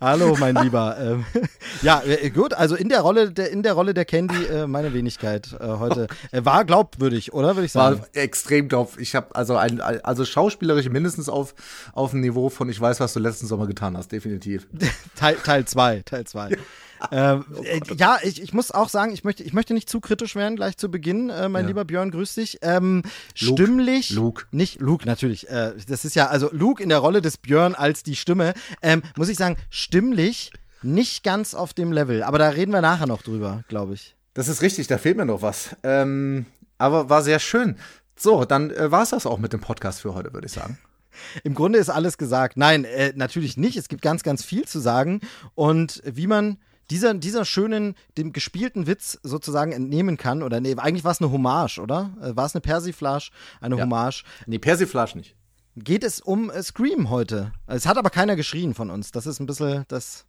Hallo, 0.00 0.36
mein 0.38 0.56
Lieber. 0.56 0.96
Ähm, 1.00 1.24
ja, 1.82 2.02
äh, 2.02 2.30
gut, 2.30 2.54
also 2.54 2.74
in 2.74 2.88
der 2.88 3.00
Rolle 3.00 3.30
der, 3.30 3.50
in 3.50 3.62
der 3.62 3.74
Rolle 3.74 3.94
der 3.94 4.04
Candy, 4.04 4.44
äh, 4.46 4.66
meine 4.66 4.92
Wenigkeit 4.92 5.56
äh, 5.60 5.64
heute. 5.64 6.08
war 6.32 6.64
glaubwürdig, 6.64 7.32
oder? 7.32 7.54
Würde 7.54 7.66
ich 7.66 7.72
sagen. 7.72 8.00
War 8.00 8.08
extrem 8.14 8.68
doof. 8.68 8.98
Ich 8.98 9.14
habe 9.14 9.34
also 9.34 9.56
also 9.56 10.24
schauspielerisch 10.24 10.88
mindestens 10.88 11.28
auf, 11.28 11.54
auf 11.92 12.10
dem 12.10 12.20
Niveau 12.20 12.50
von 12.50 12.68
Ich 12.68 12.80
weiß, 12.80 12.98
was 13.00 13.12
du 13.12 13.20
letzten 13.20 13.46
Sommer 13.46 13.68
getan 13.68 13.96
hast, 13.96 14.10
definitiv. 14.10 14.66
Teil 15.16 15.64
2, 15.64 16.02
Teil 16.04 16.24
2. 16.24 16.56
Ähm, 17.10 17.44
oh 17.54 17.62
äh, 17.62 17.80
oh 17.90 17.94
ja, 17.94 18.18
ich, 18.22 18.42
ich 18.42 18.52
muss 18.52 18.70
auch 18.70 18.88
sagen, 18.88 19.12
ich 19.12 19.24
möchte, 19.24 19.42
ich 19.42 19.52
möchte 19.52 19.74
nicht 19.74 19.88
zu 19.88 20.00
kritisch 20.00 20.34
werden 20.36 20.56
gleich 20.56 20.76
zu 20.76 20.90
Beginn. 20.90 21.30
Äh, 21.30 21.48
mein 21.48 21.64
ja. 21.64 21.68
lieber 21.68 21.84
Björn, 21.84 22.10
grüß 22.10 22.34
dich. 22.34 22.58
Ähm, 22.62 23.02
Luke. 23.40 23.62
Stimmlich. 23.62 24.10
Luke. 24.10 24.44
Nicht 24.50 24.80
Luke, 24.80 25.06
natürlich. 25.06 25.48
Äh, 25.48 25.72
das 25.88 26.04
ist 26.04 26.14
ja, 26.14 26.26
also 26.26 26.48
Luke 26.52 26.82
in 26.82 26.88
der 26.88 26.98
Rolle 26.98 27.22
des 27.22 27.36
Björn 27.36 27.74
als 27.74 28.02
die 28.02 28.16
Stimme. 28.16 28.54
Ähm, 28.82 29.02
muss 29.16 29.28
ich 29.28 29.36
sagen, 29.36 29.56
stimmlich 29.70 30.52
nicht 30.82 31.24
ganz 31.24 31.54
auf 31.54 31.74
dem 31.74 31.92
Level. 31.92 32.22
Aber 32.22 32.38
da 32.38 32.48
reden 32.50 32.72
wir 32.72 32.80
nachher 32.80 33.06
noch 33.06 33.22
drüber, 33.22 33.64
glaube 33.68 33.94
ich. 33.94 34.16
Das 34.34 34.48
ist 34.48 34.62
richtig, 34.62 34.86
da 34.86 34.98
fehlt 34.98 35.16
mir 35.16 35.26
noch 35.26 35.42
was. 35.42 35.76
Ähm, 35.82 36.46
aber 36.78 37.10
war 37.10 37.22
sehr 37.22 37.38
schön. 37.38 37.76
So, 38.16 38.44
dann 38.44 38.70
äh, 38.70 38.90
war 38.90 39.02
es 39.02 39.10
das 39.10 39.26
auch 39.26 39.38
mit 39.38 39.52
dem 39.52 39.60
Podcast 39.60 40.00
für 40.00 40.14
heute, 40.14 40.32
würde 40.32 40.46
ich 40.46 40.52
sagen. 40.52 40.78
Im 41.44 41.54
Grunde 41.54 41.78
ist 41.78 41.90
alles 41.90 42.18
gesagt. 42.18 42.56
Nein, 42.56 42.84
äh, 42.84 43.12
natürlich 43.14 43.56
nicht. 43.56 43.76
Es 43.76 43.88
gibt 43.88 44.02
ganz, 44.02 44.22
ganz 44.22 44.44
viel 44.44 44.66
zu 44.66 44.78
sagen. 44.78 45.20
Und 45.54 46.02
wie 46.04 46.26
man 46.26 46.58
dieser, 46.90 47.14
dieser 47.14 47.44
schönen, 47.44 47.94
dem 48.16 48.32
gespielten 48.32 48.86
Witz 48.86 49.18
sozusagen 49.22 49.72
entnehmen 49.72 50.16
kann. 50.16 50.42
Oder 50.42 50.60
nee, 50.60 50.74
eigentlich 50.76 51.04
war 51.04 51.12
es 51.12 51.20
eine 51.20 51.30
Hommage, 51.30 51.78
oder? 51.78 52.16
Äh, 52.20 52.36
war 52.36 52.46
es 52.46 52.54
eine 52.54 52.60
Persiflage, 52.60 53.30
eine 53.60 53.76
ja. 53.76 53.82
Hommage? 53.82 54.24
Nee, 54.46 54.58
Persiflage 54.58 55.16
nicht. 55.16 55.36
Geht 55.76 56.02
es 56.02 56.20
um 56.20 56.50
äh, 56.50 56.62
Scream 56.62 57.10
heute? 57.10 57.52
Es 57.66 57.86
hat 57.86 57.98
aber 57.98 58.10
keiner 58.10 58.36
geschrien 58.36 58.74
von 58.74 58.90
uns. 58.90 59.12
Das 59.12 59.26
ist 59.26 59.40
ein 59.40 59.46
bisschen 59.46 59.84
das. 59.88 60.24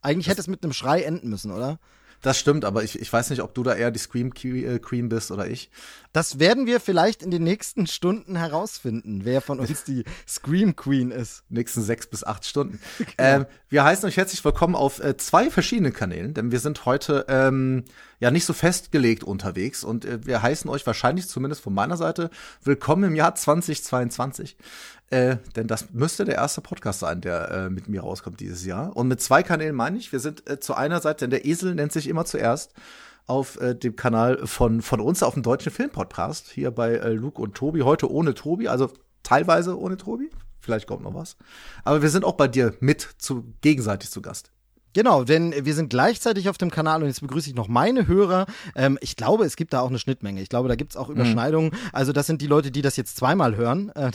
Eigentlich 0.00 0.26
das 0.26 0.32
hätte 0.32 0.40
es 0.42 0.48
mit 0.48 0.62
einem 0.62 0.72
Schrei 0.72 1.02
enden 1.02 1.28
müssen, 1.28 1.52
oder? 1.52 1.78
Das 2.22 2.38
stimmt, 2.38 2.64
aber 2.64 2.84
ich, 2.84 3.00
ich 3.00 3.12
weiß 3.12 3.30
nicht, 3.30 3.42
ob 3.42 3.52
du 3.54 3.64
da 3.64 3.74
eher 3.74 3.90
die 3.90 3.98
Scream 3.98 4.32
äh, 4.44 4.78
Queen 4.78 5.08
bist 5.08 5.32
oder 5.32 5.48
ich. 5.48 5.70
Das 6.12 6.38
werden 6.38 6.66
wir 6.66 6.78
vielleicht 6.78 7.22
in 7.22 7.30
den 7.30 7.42
nächsten 7.42 7.86
Stunden 7.86 8.36
herausfinden, 8.36 9.22
wer 9.24 9.40
von 9.40 9.58
uns 9.58 9.84
die 9.84 10.04
Scream 10.28 10.76
Queen 10.76 11.10
ist. 11.10 11.42
Nächsten 11.48 11.80
sechs 11.80 12.06
bis 12.06 12.22
acht 12.22 12.44
Stunden. 12.44 12.80
Genau. 13.16 13.42
Ähm, 13.42 13.46
wir 13.68 13.84
heißen 13.84 14.06
euch 14.06 14.16
herzlich 14.16 14.44
willkommen 14.44 14.74
auf 14.74 15.02
äh, 15.02 15.16
zwei 15.16 15.50
verschiedenen 15.50 15.92
Kanälen, 15.92 16.34
denn 16.34 16.50
wir 16.50 16.60
sind 16.60 16.86
heute 16.86 17.26
ähm, 17.28 17.84
ja 18.20 18.30
nicht 18.30 18.44
so 18.44 18.52
festgelegt 18.52 19.24
unterwegs. 19.24 19.84
Und 19.84 20.04
äh, 20.04 20.24
wir 20.24 20.42
heißen 20.42 20.70
euch 20.70 20.86
wahrscheinlich, 20.86 21.28
zumindest 21.28 21.62
von 21.62 21.74
meiner 21.74 21.96
Seite, 21.96 22.30
willkommen 22.62 23.04
im 23.04 23.16
Jahr 23.16 23.34
2022. 23.34 24.56
Äh, 25.10 25.36
denn 25.56 25.66
das 25.66 25.92
müsste 25.92 26.24
der 26.24 26.36
erste 26.36 26.60
Podcast 26.60 27.00
sein, 27.00 27.20
der 27.20 27.50
äh, 27.50 27.70
mit 27.70 27.88
mir 27.88 28.02
rauskommt 28.02 28.40
dieses 28.40 28.64
Jahr. 28.64 28.96
Und 28.96 29.08
mit 29.08 29.20
zwei 29.20 29.42
Kanälen 29.42 29.74
meine 29.74 29.98
ich, 29.98 30.12
wir 30.12 30.20
sind 30.20 30.48
äh, 30.48 30.60
zu 30.60 30.74
einer 30.74 31.00
Seite, 31.00 31.24
denn 31.24 31.30
der 31.30 31.44
Esel 31.44 31.74
nennt 31.74 31.92
sich 31.92 32.06
immer 32.08 32.24
zuerst 32.24 32.72
auf 33.26 33.60
äh, 33.60 33.74
dem 33.74 33.96
Kanal 33.96 34.46
von, 34.46 34.82
von 34.82 35.00
uns 35.00 35.22
auf 35.22 35.34
dem 35.34 35.42
deutschen 35.42 35.72
Filmpodcast, 35.72 36.50
hier 36.50 36.70
bei 36.70 36.94
äh, 36.94 37.12
Luke 37.12 37.40
und 37.40 37.54
Tobi, 37.54 37.82
heute 37.82 38.10
ohne 38.10 38.34
Tobi, 38.34 38.68
also 38.68 38.90
teilweise 39.22 39.78
ohne 39.78 39.96
Tobi. 39.96 40.30
Vielleicht 40.60 40.86
kommt 40.86 41.02
noch 41.02 41.14
was. 41.14 41.36
Aber 41.84 42.02
wir 42.02 42.10
sind 42.10 42.24
auch 42.24 42.36
bei 42.36 42.48
dir 42.48 42.74
mit 42.80 43.00
zu, 43.18 43.44
gegenseitig 43.60 44.10
zu 44.10 44.22
Gast. 44.22 44.52
Genau, 44.94 45.24
denn 45.24 45.54
wir 45.64 45.74
sind 45.74 45.88
gleichzeitig 45.90 46.48
auf 46.48 46.58
dem 46.58 46.70
Kanal 46.70 47.02
und 47.02 47.08
jetzt 47.08 47.22
begrüße 47.22 47.48
ich 47.48 47.56
noch 47.56 47.68
meine 47.68 48.06
Hörer. 48.06 48.46
Ähm, 48.74 48.98
ich 49.00 49.16
glaube, 49.16 49.44
es 49.44 49.56
gibt 49.56 49.72
da 49.72 49.80
auch 49.80 49.88
eine 49.88 49.98
Schnittmenge. 49.98 50.42
Ich 50.42 50.50
glaube, 50.50 50.68
da 50.68 50.74
gibt 50.74 50.92
es 50.92 50.96
auch 50.96 51.08
mhm. 51.08 51.14
Überschneidungen. 51.14 51.70
Mhm. 51.70 51.78
Also 51.92 52.12
das 52.12 52.26
sind 52.26 52.42
die 52.42 52.46
Leute, 52.46 52.70
die 52.70 52.82
das 52.82 52.96
jetzt 52.96 53.16
zweimal 53.16 53.56
hören. 53.56 53.90
Äh, 54.02 54.10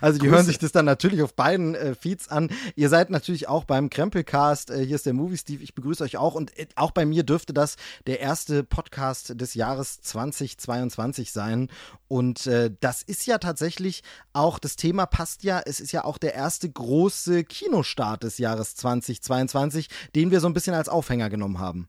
also 0.00 0.18
die 0.18 0.26
Grüße. 0.26 0.36
hören 0.36 0.46
sich 0.46 0.58
das 0.58 0.72
dann 0.72 0.84
natürlich 0.84 1.22
auf 1.22 1.34
beiden 1.34 1.74
äh, 1.74 1.94
Feeds 1.94 2.28
an. 2.28 2.50
Ihr 2.76 2.88
seid 2.88 3.10
natürlich 3.10 3.48
auch 3.48 3.64
beim 3.64 3.90
Krempelcast. 3.90 4.70
Äh, 4.70 4.86
hier 4.86 4.96
ist 4.96 5.06
der 5.06 5.12
Movie 5.12 5.36
Steve. 5.36 5.62
Ich 5.62 5.74
begrüße 5.74 6.02
euch 6.02 6.16
auch. 6.16 6.34
Und 6.34 6.56
äh, 6.58 6.66
auch 6.76 6.92
bei 6.92 7.04
mir 7.04 7.22
dürfte 7.22 7.52
das 7.52 7.76
der 8.06 8.20
erste 8.20 8.64
Podcast 8.64 9.40
des 9.40 9.54
Jahres 9.54 10.00
2022 10.00 11.32
sein. 11.32 11.68
Und 12.08 12.46
äh, 12.46 12.70
das 12.80 13.02
ist 13.02 13.26
ja 13.26 13.38
tatsächlich 13.38 14.02
auch, 14.32 14.58
das 14.58 14.76
Thema 14.76 15.06
passt 15.06 15.44
ja, 15.44 15.60
es 15.64 15.80
ist 15.80 15.92
ja 15.92 16.04
auch 16.04 16.18
der 16.18 16.34
erste 16.34 16.70
große 16.70 17.44
Kinostart 17.44 18.22
des 18.22 18.38
Jahres 18.38 18.74
2022 18.76 19.88
den 20.14 20.30
wir 20.30 20.40
so 20.40 20.46
ein 20.46 20.54
bisschen 20.54 20.74
als 20.74 20.88
Aufhänger 20.88 21.30
genommen 21.30 21.58
haben. 21.58 21.88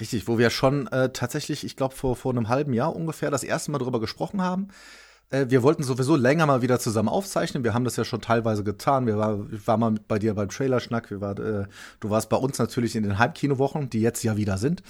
Richtig, 0.00 0.26
wo 0.26 0.38
wir 0.38 0.50
schon 0.50 0.88
äh, 0.88 1.10
tatsächlich, 1.12 1.64
ich 1.64 1.76
glaube, 1.76 1.94
vor, 1.94 2.16
vor 2.16 2.32
einem 2.32 2.48
halben 2.48 2.72
Jahr 2.72 2.94
ungefähr 2.96 3.30
das 3.30 3.44
erste 3.44 3.70
Mal 3.70 3.78
drüber 3.78 4.00
gesprochen 4.00 4.42
haben. 4.42 4.68
Äh, 5.30 5.46
wir 5.48 5.62
wollten 5.62 5.82
sowieso 5.82 6.16
länger 6.16 6.46
mal 6.46 6.62
wieder 6.62 6.80
zusammen 6.80 7.08
aufzeichnen. 7.08 7.64
Wir 7.64 7.74
haben 7.74 7.84
das 7.84 7.96
ja 7.96 8.04
schon 8.04 8.20
teilweise 8.20 8.64
getan. 8.64 9.06
Wir 9.06 9.16
war, 9.16 9.46
ich 9.52 9.66
war 9.66 9.76
mal 9.76 9.94
bei 10.08 10.18
dir 10.18 10.34
beim 10.34 10.48
Trailerschnack. 10.48 11.10
Wir 11.10 11.20
war, 11.20 11.38
äh, 11.38 11.66
du 12.00 12.10
warst 12.10 12.28
bei 12.28 12.36
uns 12.36 12.58
natürlich 12.58 12.96
in 12.96 13.04
den 13.04 13.18
Halbkinowochen, 13.18 13.90
die 13.90 14.00
jetzt 14.00 14.22
ja 14.24 14.36
wieder 14.36 14.58
sind, 14.58 14.82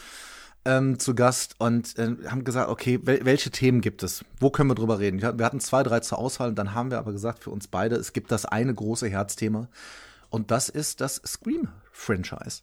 ähm, 0.64 0.99
zu 0.99 1.14
Gast 1.14 1.57
und 1.59 1.99
äh, 1.99 2.16
haben 2.28 2.45
gesagt, 2.45 2.71
okay, 2.71 3.00
wel 3.02 3.25
welche 3.25 3.50
Themen 3.50 3.81
gibt 3.81 4.02
es? 4.02 4.25
Wo 4.40 4.50
können 4.50 4.71
wir 4.71 4.75
drüber 4.75 4.99
reden? 4.99 5.21
Wir 5.21 5.45
hatten 5.45 5.61
zwei, 5.61 5.83
drei 5.83 6.00
zur 6.00 6.19
Auswahl 6.19 6.49
und 6.49 6.59
dann 6.59 6.75
haben 6.75 6.90
wir 6.90 6.99
aber 6.99 7.12
gesagt 7.12 7.45
für 7.45 7.50
uns 7.50 7.69
beide, 7.69 7.97
es 7.97 8.12
gibt 8.12 8.33
das 8.33 8.47
eine 8.47 8.75
große 8.75 9.09
Herzthema. 9.09 9.69
Und 10.35 10.50
das 10.50 10.69
ist 10.69 11.00
das 11.00 11.23
Scream-Franchise. 11.25 12.62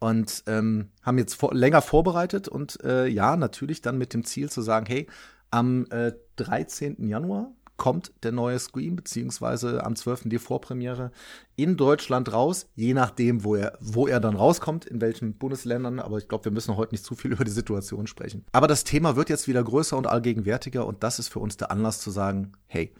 Und 0.00 0.42
ähm, 0.46 0.90
haben 1.00 1.16
jetzt 1.16 1.32
vor, 1.32 1.54
länger 1.54 1.80
vorbereitet 1.80 2.46
und 2.46 2.84
äh, 2.84 3.06
ja, 3.06 3.38
natürlich 3.38 3.80
dann 3.80 3.96
mit 3.96 4.12
dem 4.12 4.22
Ziel 4.22 4.50
zu 4.50 4.60
sagen, 4.60 4.84
hey, 4.84 5.06
am 5.50 5.86
äh, 5.88 6.12
13. 6.36 7.08
Januar 7.08 7.52
kommt 7.78 8.12
der 8.22 8.32
neue 8.32 8.58
Scream, 8.58 8.96
beziehungsweise 8.96 9.82
am 9.82 9.96
12. 9.96 10.24
die 10.26 10.38
Vorpremiere 10.38 11.10
in 11.56 11.78
Deutschland 11.78 12.30
raus, 12.34 12.68
je 12.74 12.92
nachdem, 12.92 13.44
wo 13.44 13.54
er, 13.54 13.78
wo 13.80 14.06
er 14.06 14.20
dann 14.20 14.36
rauskommt, 14.36 14.84
in 14.84 15.00
welchen 15.00 15.38
Bundesländern. 15.38 16.00
Aber 16.00 16.18
ich 16.18 16.28
glaube, 16.28 16.44
wir 16.44 16.52
müssen 16.52 16.76
heute 16.76 16.92
nicht 16.92 17.04
zu 17.04 17.14
viel 17.14 17.32
über 17.32 17.44
die 17.44 17.50
Situation 17.50 18.06
sprechen. 18.06 18.44
Aber 18.52 18.66
das 18.66 18.84
Thema 18.84 19.16
wird 19.16 19.30
jetzt 19.30 19.48
wieder 19.48 19.64
größer 19.64 19.96
und 19.96 20.06
allgegenwärtiger 20.06 20.86
und 20.86 21.02
das 21.02 21.18
ist 21.18 21.28
für 21.28 21.38
uns 21.38 21.56
der 21.56 21.70
Anlass 21.70 21.98
zu 21.98 22.10
sagen, 22.10 22.52
hey, 22.66 22.92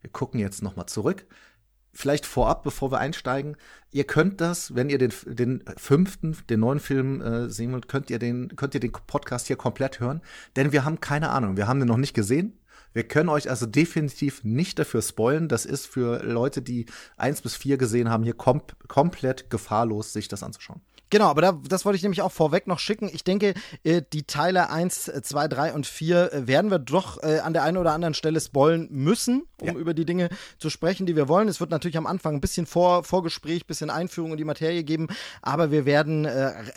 wir 0.00 0.08
gucken 0.08 0.40
jetzt 0.40 0.62
nochmal 0.62 0.86
zurück 0.86 1.26
vielleicht 1.98 2.26
vorab, 2.26 2.62
bevor 2.62 2.92
wir 2.92 2.98
einsteigen, 2.98 3.56
ihr 3.90 4.04
könnt 4.04 4.40
das, 4.40 4.76
wenn 4.76 4.88
ihr 4.88 4.98
den, 4.98 5.12
den 5.26 5.64
fünften, 5.76 6.36
den 6.48 6.60
neuen 6.60 6.78
Film 6.78 7.20
äh, 7.20 7.50
sehen 7.50 7.72
wollt, 7.72 7.88
könnt 7.88 8.08
ihr 8.08 8.20
den, 8.20 8.54
könnt 8.54 8.74
ihr 8.74 8.80
den 8.80 8.92
Podcast 8.92 9.48
hier 9.48 9.56
komplett 9.56 9.98
hören, 9.98 10.22
denn 10.54 10.70
wir 10.70 10.84
haben 10.84 11.00
keine 11.00 11.30
Ahnung, 11.30 11.56
wir 11.56 11.66
haben 11.66 11.80
den 11.80 11.88
noch 11.88 11.96
nicht 11.96 12.14
gesehen. 12.14 12.56
Wir 12.92 13.02
können 13.02 13.28
euch 13.28 13.50
also 13.50 13.66
definitiv 13.66 14.44
nicht 14.44 14.78
dafür 14.78 15.02
spoilen. 15.02 15.48
Das 15.48 15.66
ist 15.66 15.86
für 15.86 16.22
Leute, 16.24 16.62
die 16.62 16.86
eins 17.16 17.42
bis 17.42 17.54
vier 17.54 17.76
gesehen 17.76 18.08
haben, 18.08 18.22
hier 18.22 18.34
kom 18.34 18.62
komplett 18.86 19.50
gefahrlos, 19.50 20.12
sich 20.12 20.28
das 20.28 20.42
anzuschauen. 20.42 20.80
Genau, 21.10 21.26
aber 21.26 21.42
da, 21.42 21.52
das 21.52 21.84
wollte 21.84 21.96
ich 21.96 22.02
nämlich 22.02 22.22
auch 22.22 22.32
vorweg 22.32 22.66
noch 22.66 22.78
schicken. 22.78 23.10
Ich 23.12 23.24
denke, 23.24 23.54
äh, 23.82 24.02
die 24.12 24.24
Teile 24.24 24.70
1, 24.70 25.10
2, 25.22 25.48
3 25.48 25.72
und 25.72 25.86
4 25.86 26.32
äh, 26.32 26.46
werden 26.46 26.70
wir 26.70 26.78
doch 26.78 27.22
äh, 27.22 27.38
an 27.38 27.52
der 27.52 27.62
einen 27.62 27.76
oder 27.76 27.92
anderen 27.92 28.14
Stelle 28.14 28.40
spoilen 28.40 28.88
müssen, 28.90 29.44
um 29.60 29.68
ja. 29.68 29.74
über 29.74 29.94
die 29.94 30.04
Dinge 30.04 30.28
zu 30.58 30.70
sprechen, 30.70 31.06
die 31.06 31.16
wir 31.16 31.28
wollen. 31.28 31.48
Es 31.48 31.60
wird 31.60 31.70
natürlich 31.70 31.96
am 31.96 32.06
Anfang 32.06 32.34
ein 32.34 32.40
bisschen 32.40 32.66
Vor 32.66 33.04
Vorgespräch, 33.04 33.66
bisschen 33.66 33.90
Einführung 33.90 34.32
in 34.32 34.36
die 34.36 34.44
Materie 34.44 34.84
geben, 34.84 35.08
aber 35.42 35.70
wir 35.70 35.84
werden 35.84 36.28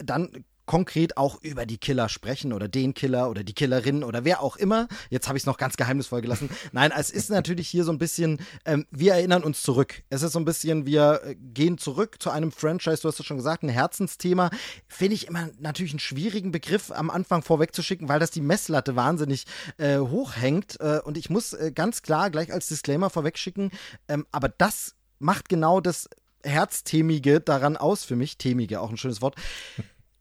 dann 0.03 0.43
konkret 0.71 1.17
auch 1.17 1.41
über 1.41 1.65
die 1.65 1.77
Killer 1.77 2.07
sprechen 2.07 2.53
oder 2.53 2.69
den 2.69 2.93
Killer 2.93 3.29
oder 3.29 3.43
die 3.43 3.51
Killerin 3.51 4.05
oder 4.05 4.23
wer 4.23 4.41
auch 4.41 4.55
immer. 4.55 4.87
Jetzt 5.09 5.27
habe 5.27 5.37
ich 5.37 5.43
es 5.43 5.45
noch 5.45 5.57
ganz 5.57 5.75
geheimnisvoll 5.75 6.21
gelassen. 6.21 6.49
Nein, 6.71 6.93
es 6.97 7.09
ist 7.09 7.29
natürlich 7.29 7.67
hier 7.67 7.83
so 7.83 7.91
ein 7.91 7.97
bisschen, 7.97 8.39
ähm, 8.63 8.85
wir 8.89 9.15
erinnern 9.15 9.43
uns 9.43 9.63
zurück. 9.63 10.01
Es 10.09 10.21
ist 10.21 10.31
so 10.31 10.39
ein 10.39 10.45
bisschen, 10.45 10.85
wir 10.85 11.23
äh, 11.25 11.35
gehen 11.35 11.77
zurück 11.77 12.21
zu 12.21 12.29
einem 12.29 12.53
Franchise, 12.53 13.01
du 13.01 13.09
hast 13.09 13.19
es 13.19 13.25
schon 13.25 13.35
gesagt, 13.35 13.63
ein 13.63 13.67
Herzensthema. 13.67 14.49
Finde 14.87 15.15
ich 15.15 15.27
immer 15.27 15.49
natürlich 15.59 15.91
einen 15.91 15.99
schwierigen 15.99 16.53
Begriff 16.53 16.89
am 16.89 17.09
Anfang 17.09 17.41
vorwegzuschicken, 17.41 18.07
weil 18.07 18.21
das 18.21 18.31
die 18.31 18.39
Messlatte 18.39 18.95
wahnsinnig 18.95 19.47
äh, 19.77 19.97
hochhängt. 19.97 20.79
Äh, 20.79 21.01
und 21.03 21.17
ich 21.17 21.29
muss 21.29 21.51
äh, 21.51 21.73
ganz 21.75 22.01
klar 22.01 22.29
gleich 22.29 22.53
als 22.53 22.69
Disclaimer 22.69 23.09
vorwegschicken, 23.09 23.71
ähm, 24.07 24.25
aber 24.31 24.47
das 24.47 24.95
macht 25.19 25.49
genau 25.49 25.81
das 25.81 26.09
Herzthemige 26.45 27.41
daran 27.41 27.75
aus 27.75 28.05
für 28.05 28.15
mich. 28.15 28.37
Themige, 28.37 28.79
auch 28.79 28.89
ein 28.89 28.95
schönes 28.95 29.21
Wort 29.21 29.35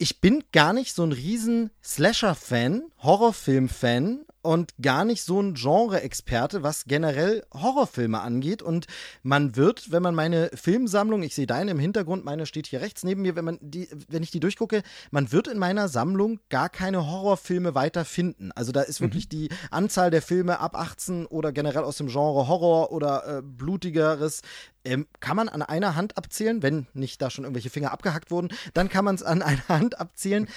ich 0.01 0.21
bin 0.21 0.43
gar 0.51 0.73
nicht 0.73 0.95
so 0.95 1.05
ein 1.05 1.13
riesen 1.13 1.71
Slasher-Fan, 1.85 2.85
Horrorfilm-Fan 3.03 4.25
und 4.43 4.73
gar 4.81 5.05
nicht 5.05 5.23
so 5.23 5.41
ein 5.41 5.55
Genre-Experte, 5.55 6.63
was 6.63 6.85
generell 6.85 7.45
Horrorfilme 7.53 8.21
angeht. 8.21 8.63
Und 8.63 8.87
man 9.23 9.57
wird, 9.57 9.93
wenn 9.93 10.03
man 10.03 10.15
meine 10.15 10.51
Filmsammlung, 10.55 11.23
ich 11.23 11.35
sehe 11.35 11.47
deine 11.47 11.73
im 11.73 11.79
Hintergrund, 11.79 12.25
meine 12.25 12.47
steht 12.47 12.67
hier 12.67 12.81
rechts 12.81 13.05
neben 13.05 13.23
mir, 13.23 13.37
wenn, 13.37 13.45
man 13.45 13.59
die, 13.61 13.89
wenn 14.09 14.23
ich 14.23 14.31
die 14.31 14.41
durchgucke, 14.41 14.83
man 15.11 15.31
wird 15.33 15.49
in 15.49 15.59
meiner 15.59 15.89
Sammlung 15.89 16.41
gar 16.49 16.69
keine 16.69 17.07
Horrorfilme 17.07 17.75
weiter 17.75 18.05
finden. 18.05 18.51
Also 18.53 18.73
da 18.73 18.83
ist 18.83 19.01
mhm. 19.01 19.07
wirklich 19.07 19.29
die 19.29 19.51
Anzahl 19.71 20.11
der 20.11 20.23
Filme 20.23 20.61
ab 20.61 20.75
18 20.75 21.27
oder 21.27 21.53
generell 21.53 21.85
aus 21.85 21.99
dem 21.99 22.09
Genre 22.09 22.49
Horror 22.49 22.93
oder 22.93 23.39
äh, 23.39 23.43
blutigeres, 23.43 24.43
ähm, 24.85 25.07
kann 25.21 25.37
man 25.37 25.49
an 25.49 25.63
einer 25.63 25.97
Hand 25.97 26.17
abzählen, 26.17 26.63
wenn 26.63 26.87
nicht 26.95 27.21
da 27.21 27.29
schon 27.31 27.45
irgendwelche 27.45 27.71
Finger 27.71 27.93
abgehackt 27.93 28.31
wurden, 28.31 28.49
dann 28.73 28.89
kann 28.89 29.05
man 29.05 29.15
es 29.15 29.23
an 29.23 29.43
einer 29.43 29.69
Hand 29.69 30.01
abzählen. 30.01 30.49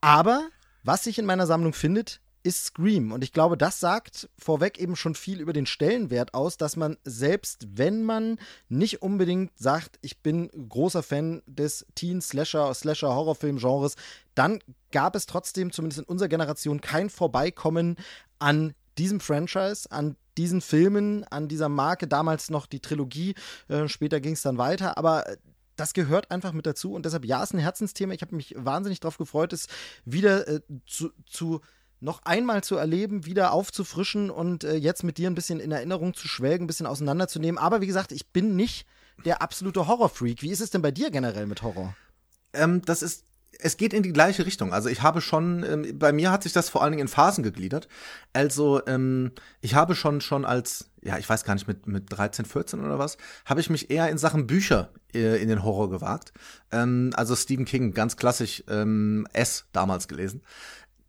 Aber 0.00 0.48
was 0.82 1.04
sich 1.04 1.18
in 1.18 1.26
meiner 1.26 1.46
Sammlung 1.46 1.72
findet, 1.72 2.20
ist 2.42 2.64
Scream. 2.64 3.12
Und 3.12 3.24
ich 3.24 3.32
glaube, 3.32 3.56
das 3.56 3.80
sagt 3.80 4.28
vorweg 4.38 4.78
eben 4.78 4.96
schon 4.96 5.14
viel 5.14 5.40
über 5.40 5.52
den 5.52 5.66
Stellenwert 5.66 6.34
aus, 6.34 6.56
dass 6.56 6.76
man 6.76 6.96
selbst, 7.04 7.66
wenn 7.76 8.02
man 8.02 8.38
nicht 8.68 9.02
unbedingt 9.02 9.52
sagt, 9.58 9.98
ich 10.02 10.18
bin 10.18 10.48
großer 10.68 11.02
Fan 11.02 11.42
des 11.46 11.86
Teen-Slasher, 11.94 12.72
Slasher-Horrorfilm-Genres, 12.72 13.96
dann 14.34 14.60
gab 14.90 15.16
es 15.16 15.26
trotzdem, 15.26 15.72
zumindest 15.72 16.00
in 16.00 16.06
unserer 16.06 16.28
Generation, 16.28 16.80
kein 16.80 17.10
Vorbeikommen 17.10 17.96
an 18.38 18.74
diesem 18.98 19.20
Franchise, 19.20 19.90
an 19.90 20.16
diesen 20.36 20.60
Filmen, 20.60 21.24
an 21.24 21.48
dieser 21.48 21.68
Marke, 21.68 22.06
damals 22.06 22.50
noch 22.50 22.66
die 22.66 22.80
Trilogie, 22.80 23.34
äh, 23.68 23.88
später 23.88 24.20
ging 24.20 24.32
es 24.32 24.42
dann 24.42 24.58
weiter, 24.58 24.96
aber 24.96 25.24
das 25.76 25.94
gehört 25.94 26.30
einfach 26.30 26.52
mit 26.52 26.66
dazu 26.66 26.92
und 26.92 27.06
deshalb, 27.06 27.24
ja, 27.24 27.42
ist 27.42 27.54
ein 27.54 27.58
Herzensthema. 27.58 28.12
Ich 28.12 28.20
habe 28.20 28.36
mich 28.36 28.54
wahnsinnig 28.56 29.00
darauf 29.00 29.16
gefreut, 29.16 29.52
es 29.54 29.66
wieder 30.04 30.46
äh, 30.46 30.60
zu, 30.86 31.10
zu 31.24 31.60
noch 32.00 32.22
einmal 32.24 32.64
zu 32.64 32.76
erleben, 32.76 33.26
wieder 33.26 33.52
aufzufrischen 33.52 34.30
und 34.30 34.64
äh, 34.64 34.76
jetzt 34.76 35.04
mit 35.04 35.18
dir 35.18 35.28
ein 35.28 35.34
bisschen 35.34 35.60
in 35.60 35.70
Erinnerung 35.70 36.14
zu 36.14 36.28
schwelgen, 36.28 36.64
ein 36.64 36.66
bisschen 36.66 36.86
auseinanderzunehmen. 36.86 37.58
Aber 37.58 37.80
wie 37.80 37.86
gesagt, 37.86 38.12
ich 38.12 38.28
bin 38.28 38.56
nicht 38.56 38.86
der 39.24 39.42
absolute 39.42 39.86
Horrorfreak. 39.86 40.42
Wie 40.42 40.50
ist 40.50 40.60
es 40.60 40.70
denn 40.70 40.82
bei 40.82 40.90
dir 40.90 41.10
generell 41.10 41.46
mit 41.46 41.62
Horror? 41.62 41.94
Ähm, 42.52 42.82
das 42.82 43.02
ist 43.02 43.24
es 43.62 43.76
geht 43.76 43.92
in 43.92 44.02
die 44.02 44.12
gleiche 44.12 44.46
Richtung. 44.46 44.72
Also 44.72 44.88
ich 44.88 45.02
habe 45.02 45.20
schon, 45.20 45.64
ähm, 45.64 45.98
bei 45.98 46.12
mir 46.12 46.30
hat 46.30 46.42
sich 46.42 46.52
das 46.52 46.68
vor 46.68 46.82
allen 46.82 46.92
Dingen 46.92 47.02
in 47.02 47.08
Phasen 47.08 47.42
gegliedert. 47.42 47.88
Also 48.32 48.84
ähm, 48.86 49.32
ich 49.60 49.74
habe 49.74 49.94
schon 49.94 50.20
schon 50.20 50.44
als, 50.44 50.90
ja, 51.02 51.18
ich 51.18 51.28
weiß 51.28 51.44
gar 51.44 51.54
nicht, 51.54 51.66
mit, 51.66 51.86
mit 51.86 52.04
13, 52.08 52.44
14 52.44 52.80
oder 52.80 52.98
was, 52.98 53.16
habe 53.44 53.60
ich 53.60 53.70
mich 53.70 53.90
eher 53.90 54.08
in 54.08 54.18
Sachen 54.18 54.46
Bücher 54.46 54.90
äh, 55.14 55.40
in 55.42 55.48
den 55.48 55.64
Horror 55.64 55.90
gewagt. 55.90 56.32
Ähm, 56.70 57.10
also 57.14 57.34
Stephen 57.36 57.64
King, 57.64 57.92
ganz 57.92 58.16
klassisch 58.16 58.64
ähm, 58.68 59.26
S 59.32 59.66
damals 59.72 60.08
gelesen. 60.08 60.42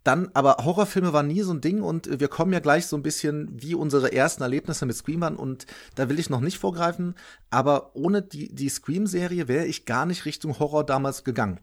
Dann, 0.03 0.31
aber 0.33 0.57
Horrorfilme 0.63 1.13
waren 1.13 1.27
nie 1.27 1.43
so 1.43 1.53
ein 1.53 1.61
Ding 1.61 1.81
und 1.83 2.19
wir 2.19 2.27
kommen 2.27 2.53
ja 2.53 2.59
gleich 2.59 2.87
so 2.87 2.95
ein 2.95 3.03
bisschen 3.03 3.49
wie 3.51 3.75
unsere 3.75 4.11
ersten 4.11 4.41
Erlebnisse 4.41 4.87
mit 4.87 4.95
Scream 4.95 5.21
an 5.21 5.35
und 5.35 5.67
da 5.93 6.09
will 6.09 6.19
ich 6.19 6.29
noch 6.29 6.39
nicht 6.39 6.57
vorgreifen, 6.57 7.13
aber 7.51 7.95
ohne 7.95 8.23
die, 8.23 8.53
die 8.53 8.69
Scream-Serie 8.69 9.47
wäre 9.47 9.65
ich 9.65 9.85
gar 9.85 10.07
nicht 10.07 10.25
Richtung 10.25 10.57
Horror 10.57 10.85
damals 10.85 11.23
gegangen. 11.23 11.59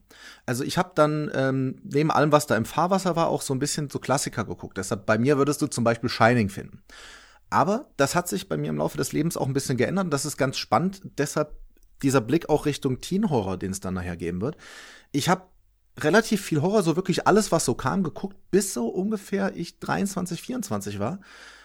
Also 0.46 0.62
ich 0.62 0.78
habe 0.78 0.92
dann 0.94 1.32
ähm, 1.34 1.80
neben 1.82 2.12
allem, 2.12 2.30
was 2.30 2.46
da 2.46 2.56
im 2.56 2.64
Fahrwasser 2.64 3.16
war, 3.16 3.26
auch 3.26 3.42
so 3.42 3.54
ein 3.54 3.58
bisschen 3.58 3.90
so 3.90 3.98
Klassiker 3.98 4.44
geguckt. 4.44 4.78
Deshalb 4.78 5.04
bei 5.04 5.18
mir 5.18 5.36
würdest 5.36 5.60
du 5.60 5.66
zum 5.66 5.82
Beispiel 5.82 6.08
Shining 6.08 6.48
finden. 6.48 6.84
Aber 7.50 7.90
das 7.96 8.14
hat 8.14 8.28
sich 8.28 8.48
bei 8.48 8.56
mir 8.56 8.68
im 8.68 8.76
Laufe 8.76 8.98
des 8.98 9.12
Lebens 9.12 9.36
auch 9.36 9.46
ein 9.46 9.54
bisschen 9.54 9.78
geändert 9.78 10.04
und 10.04 10.10
das 10.10 10.26
ist 10.26 10.36
ganz 10.36 10.58
spannend. 10.58 11.00
Deshalb 11.18 11.56
dieser 12.02 12.20
Blick 12.20 12.48
auch 12.48 12.66
Richtung 12.66 13.00
Teen 13.00 13.30
Horror, 13.30 13.56
den 13.56 13.72
es 13.72 13.80
dann 13.80 13.94
nachher 13.94 14.16
geben 14.16 14.40
wird. 14.40 14.56
Ich 15.10 15.28
habe 15.28 15.42
relativ 15.98 16.42
viel 16.42 16.62
Horror, 16.62 16.82
so 16.82 16.96
wirklich 16.96 17.26
alles, 17.26 17.52
was 17.52 17.64
so 17.64 17.74
kam, 17.74 18.02
geguckt, 18.02 18.36
bis 18.50 18.74
so 18.74 18.88
ungefähr 18.88 19.56
ich 19.56 19.78
23, 19.78 20.42
24 20.42 20.98
war. 20.98 21.20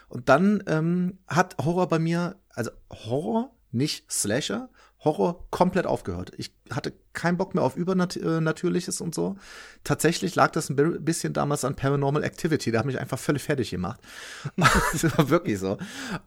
Und 0.09 0.29
dann 0.29 0.63
ähm, 0.67 1.19
hat 1.27 1.55
Horror 1.63 1.87
bei 1.87 1.99
mir, 1.99 2.35
also 2.49 2.71
Horror, 2.91 3.51
nicht 3.71 4.11
Slasher, 4.11 4.69
Horror 5.03 5.45
komplett 5.49 5.85
aufgehört. 5.85 6.31
Ich 6.37 6.53
hatte 6.71 6.93
keinen 7.11 7.37
Bock 7.37 7.55
mehr 7.55 7.63
auf 7.63 7.75
Übernatürliches 7.75 9.01
und 9.01 9.13
so. 9.13 9.35
Tatsächlich 9.83 10.35
lag 10.35 10.51
das 10.51 10.69
ein 10.69 11.03
bisschen 11.03 11.33
damals 11.33 11.65
an 11.65 11.75
Paranormal 11.75 12.23
Activity. 12.23 12.71
Da 12.71 12.79
hat 12.79 12.85
mich 12.85 12.99
einfach 12.99 13.19
völlig 13.19 13.43
fertig 13.43 13.69
gemacht. 13.71 13.99
das 14.55 15.17
war 15.17 15.29
wirklich 15.29 15.59
so. 15.59 15.77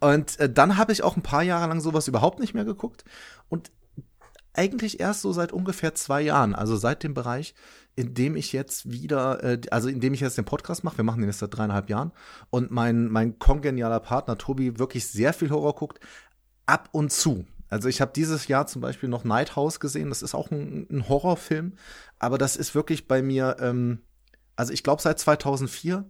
Und 0.00 0.38
äh, 0.40 0.52
dann 0.52 0.76
habe 0.76 0.92
ich 0.92 1.02
auch 1.02 1.16
ein 1.16 1.22
paar 1.22 1.42
Jahre 1.42 1.68
lang 1.68 1.80
sowas 1.80 2.08
überhaupt 2.08 2.38
nicht 2.38 2.52
mehr 2.52 2.64
geguckt. 2.64 3.04
Und 3.48 3.70
eigentlich 4.52 5.00
erst 5.00 5.22
so 5.22 5.32
seit 5.32 5.52
ungefähr 5.52 5.94
zwei 5.94 6.22
Jahren, 6.22 6.54
also 6.54 6.76
seit 6.76 7.02
dem 7.02 7.14
Bereich, 7.14 7.54
in 7.96 8.12
dem 8.14 8.36
ich 8.36 8.52
jetzt 8.52 8.90
wieder, 8.90 9.42
äh, 9.42 9.60
also 9.70 9.88
in 9.88 10.00
dem 10.00 10.14
ich 10.14 10.20
jetzt 10.20 10.36
den 10.36 10.44
Podcast 10.44 10.84
mache, 10.84 10.98
wir 10.98 11.04
machen 11.04 11.20
den 11.20 11.30
jetzt 11.30 11.38
seit 11.38 11.56
dreieinhalb 11.56 11.88
Jahren, 11.88 12.12
und 12.50 12.70
mein, 12.70 13.08
mein 13.08 13.38
kongenialer 13.38 14.00
Partner 14.00 14.38
Tobi 14.38 14.78
wirklich 14.78 15.08
sehr 15.08 15.32
viel 15.32 15.50
Horror 15.50 15.74
guckt, 15.74 16.00
ab 16.66 16.90
und 16.92 17.10
zu. 17.10 17.46
Also 17.68 17.88
ich 17.88 18.00
habe 18.00 18.12
dieses 18.14 18.48
Jahr 18.48 18.66
zum 18.66 18.82
Beispiel 18.82 19.08
noch 19.08 19.24
Night 19.24 19.56
House 19.56 19.80
gesehen. 19.80 20.10
Das 20.10 20.22
ist 20.22 20.34
auch 20.34 20.50
ein, 20.50 20.86
ein 20.90 21.08
Horrorfilm, 21.08 21.72
aber 22.18 22.38
das 22.38 22.56
ist 22.56 22.74
wirklich 22.74 23.08
bei 23.08 23.22
mir. 23.22 23.56
Ähm, 23.60 24.02
also 24.54 24.72
ich 24.72 24.82
glaube 24.82 25.02
seit 25.02 25.18
2004 25.18 26.08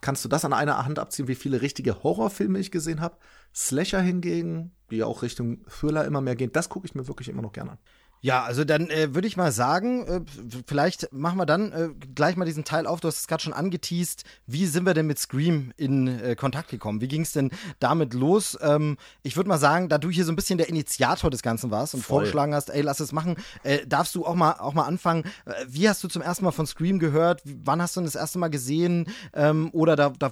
kannst 0.00 0.24
du 0.24 0.28
das 0.28 0.44
an 0.44 0.52
einer 0.52 0.84
Hand 0.84 0.98
abziehen, 0.98 1.28
wie 1.28 1.34
viele 1.34 1.62
richtige 1.62 2.02
Horrorfilme 2.02 2.58
ich 2.58 2.70
gesehen 2.70 3.00
habe. 3.00 3.16
Slasher 3.54 4.00
hingegen, 4.00 4.72
die 4.90 5.02
auch 5.02 5.22
Richtung 5.22 5.64
Thriller 5.68 6.04
immer 6.04 6.20
mehr 6.20 6.36
gehen, 6.36 6.52
das 6.52 6.68
gucke 6.68 6.86
ich 6.86 6.94
mir 6.94 7.08
wirklich 7.08 7.28
immer 7.28 7.42
noch 7.42 7.52
gerne 7.52 7.72
an. 7.72 7.78
Ja, 8.24 8.42
also 8.42 8.64
dann 8.64 8.88
äh, 8.88 9.14
würde 9.14 9.28
ich 9.28 9.36
mal 9.36 9.52
sagen, 9.52 10.06
äh, 10.06 10.20
vielleicht 10.66 11.12
machen 11.12 11.36
wir 11.36 11.44
dann 11.44 11.72
äh, 11.72 11.90
gleich 12.14 12.36
mal 12.36 12.46
diesen 12.46 12.64
Teil 12.64 12.86
auf. 12.86 13.00
Du 13.00 13.08
hast 13.08 13.18
es 13.18 13.26
gerade 13.26 13.42
schon 13.42 13.52
angeteased. 13.52 14.24
Wie 14.46 14.64
sind 14.64 14.86
wir 14.86 14.94
denn 14.94 15.06
mit 15.06 15.18
Scream 15.18 15.74
in 15.76 16.08
äh, 16.08 16.34
Kontakt 16.34 16.70
gekommen? 16.70 17.02
Wie 17.02 17.08
ging 17.08 17.20
es 17.20 17.32
denn 17.32 17.50
damit 17.80 18.14
los? 18.14 18.56
Ähm, 18.62 18.96
ich 19.22 19.36
würde 19.36 19.50
mal 19.50 19.58
sagen, 19.58 19.90
da 19.90 19.98
du 19.98 20.08
hier 20.08 20.24
so 20.24 20.32
ein 20.32 20.36
bisschen 20.36 20.56
der 20.56 20.70
Initiator 20.70 21.28
des 21.30 21.42
Ganzen 21.42 21.70
warst 21.70 21.92
und 21.92 22.00
Voll. 22.00 22.20
vorgeschlagen 22.20 22.54
hast, 22.54 22.70
ey, 22.70 22.80
lass 22.80 22.98
es 23.00 23.12
machen, 23.12 23.36
äh, 23.62 23.86
darfst 23.86 24.14
du 24.14 24.24
auch 24.24 24.36
mal, 24.36 24.52
auch 24.52 24.72
mal 24.72 24.84
anfangen. 24.84 25.24
Äh, 25.44 25.52
wie 25.68 25.86
hast 25.86 26.02
du 26.02 26.08
zum 26.08 26.22
ersten 26.22 26.46
Mal 26.46 26.52
von 26.52 26.66
Scream 26.66 26.98
gehört? 26.98 27.42
Wann 27.44 27.82
hast 27.82 27.94
du 27.94 28.00
das 28.00 28.14
erste 28.14 28.38
Mal 28.38 28.48
gesehen? 28.48 29.06
Ähm, 29.34 29.68
oder 29.72 29.96
da, 29.96 30.14
da, 30.18 30.30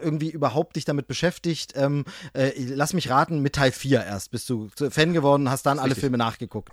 irgendwie 0.00 0.30
überhaupt 0.30 0.76
dich 0.76 0.86
damit 0.86 1.06
beschäftigt? 1.06 1.74
Ähm, 1.76 2.06
lass 2.32 2.94
mich 2.94 3.10
raten, 3.10 3.40
mit 3.40 3.56
Teil 3.56 3.72
4 3.72 4.04
erst 4.04 4.30
bist 4.30 4.48
du 4.48 4.70
Fan 4.88 5.12
geworden, 5.12 5.50
hast 5.50 5.66
dann 5.66 5.78
alle. 5.78 5.96
Filme 5.96 6.16
nachgeguckt. 6.16 6.72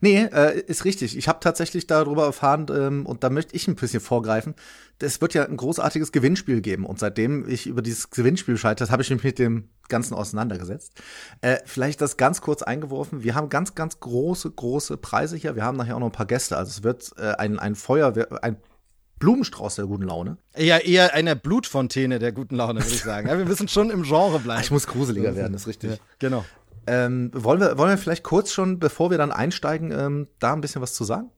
Nee, 0.00 0.24
äh, 0.24 0.60
ist 0.60 0.84
richtig. 0.84 1.16
Ich 1.16 1.28
habe 1.28 1.40
tatsächlich 1.40 1.86
darüber 1.86 2.24
erfahren 2.24 2.66
ähm, 2.70 3.06
und 3.06 3.24
da 3.24 3.30
möchte 3.30 3.54
ich 3.54 3.68
ein 3.68 3.74
bisschen 3.74 4.00
vorgreifen. 4.00 4.54
Es 4.98 5.20
wird 5.20 5.34
ja 5.34 5.44
ein 5.44 5.56
großartiges 5.56 6.12
Gewinnspiel 6.12 6.60
geben 6.60 6.86
und 6.86 6.98
seitdem 6.98 7.48
ich 7.48 7.66
über 7.66 7.82
dieses 7.82 8.10
Gewinnspiel 8.10 8.56
scheitert, 8.56 8.90
habe 8.90 9.02
ich 9.02 9.10
mich 9.10 9.22
mit 9.22 9.38
dem 9.38 9.68
Ganzen 9.88 10.14
auseinandergesetzt. 10.14 10.92
Äh, 11.40 11.58
vielleicht 11.64 12.00
das 12.00 12.16
ganz 12.16 12.40
kurz 12.40 12.62
eingeworfen. 12.62 13.22
Wir 13.22 13.34
haben 13.34 13.48
ganz, 13.48 13.74
ganz 13.74 14.00
große, 14.00 14.50
große 14.50 14.96
Preise 14.96 15.36
hier. 15.36 15.54
Wir 15.54 15.64
haben 15.64 15.76
nachher 15.76 15.96
auch 15.96 16.00
noch 16.00 16.08
ein 16.08 16.12
paar 16.12 16.26
Gäste. 16.26 16.56
Also 16.56 16.70
es 16.70 16.82
wird 16.82 17.12
äh, 17.18 17.32
ein, 17.32 17.58
ein 17.58 17.74
Feuerwehr, 17.74 18.42
ein 18.42 18.56
Blumenstrauß 19.18 19.76
der 19.76 19.86
guten 19.86 20.04
Laune. 20.04 20.36
Ja, 20.56 20.78
eher 20.78 21.14
eine 21.14 21.36
Blutfontäne 21.36 22.18
der 22.18 22.32
guten 22.32 22.56
Laune, 22.56 22.80
würde 22.80 22.94
ich 22.94 23.02
sagen. 23.02 23.28
Ja, 23.28 23.38
wir 23.38 23.46
müssen 23.46 23.68
schon 23.68 23.90
im 23.90 24.02
Genre 24.02 24.38
bleiben. 24.40 24.60
Ich 24.60 24.70
muss 24.70 24.86
gruseliger 24.86 25.34
werden, 25.34 25.54
das 25.54 25.62
ist 25.62 25.68
richtig. 25.68 25.90
Ja, 25.92 25.96
genau. 26.18 26.44
Ähm, 26.86 27.30
wollen, 27.34 27.60
wir, 27.60 27.78
wollen 27.78 27.90
wir 27.90 27.98
vielleicht 27.98 28.24
kurz 28.24 28.52
schon, 28.52 28.78
bevor 28.78 29.10
wir 29.10 29.18
dann 29.18 29.32
einsteigen, 29.32 29.92
ähm, 29.92 30.28
da 30.38 30.52
ein 30.52 30.60
bisschen 30.60 30.82
was 30.82 30.94
zu 30.94 31.04
sagen? 31.04 31.30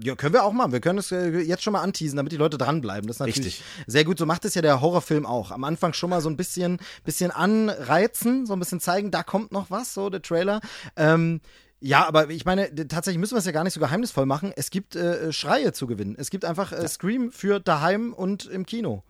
Ja, 0.00 0.14
können 0.14 0.32
wir 0.32 0.44
auch 0.44 0.52
machen. 0.52 0.72
Wir 0.72 0.80
können 0.80 0.98
es 0.98 1.10
äh, 1.10 1.40
jetzt 1.40 1.62
schon 1.62 1.72
mal 1.72 1.82
anteasen, 1.82 2.16
damit 2.16 2.32
die 2.32 2.36
Leute 2.36 2.56
dranbleiben. 2.56 3.08
Das 3.08 3.16
ist 3.16 3.20
natürlich 3.20 3.46
Richtig. 3.46 3.64
sehr 3.86 4.04
gut. 4.04 4.18
So 4.18 4.26
macht 4.26 4.44
es 4.44 4.54
ja 4.54 4.62
der 4.62 4.80
Horrorfilm 4.80 5.26
auch. 5.26 5.50
Am 5.50 5.64
Anfang 5.64 5.92
schon 5.92 6.10
mal 6.10 6.20
so 6.20 6.30
ein 6.30 6.36
bisschen, 6.36 6.78
bisschen 7.04 7.30
anreizen, 7.30 8.46
so 8.46 8.52
ein 8.52 8.60
bisschen 8.60 8.80
zeigen, 8.80 9.10
da 9.10 9.22
kommt 9.22 9.50
noch 9.50 9.70
was, 9.70 9.94
so 9.94 10.08
der 10.08 10.22
Trailer. 10.22 10.60
Ähm, 10.96 11.40
ja, 11.80 12.06
aber 12.06 12.30
ich 12.30 12.44
meine, 12.44 12.74
tatsächlich 12.88 13.18
müssen 13.18 13.34
wir 13.34 13.38
es 13.38 13.44
ja 13.44 13.52
gar 13.52 13.64
nicht 13.64 13.74
so 13.74 13.80
geheimnisvoll 13.80 14.26
machen. 14.26 14.52
Es 14.56 14.70
gibt 14.70 14.94
äh, 14.94 15.32
Schreie 15.32 15.72
zu 15.72 15.86
gewinnen. 15.86 16.16
Es 16.18 16.30
gibt 16.30 16.44
einfach 16.44 16.72
äh, 16.72 16.86
Scream 16.86 17.32
für 17.32 17.60
daheim 17.60 18.12
und 18.12 18.46
im 18.46 18.66
Kino. 18.66 19.04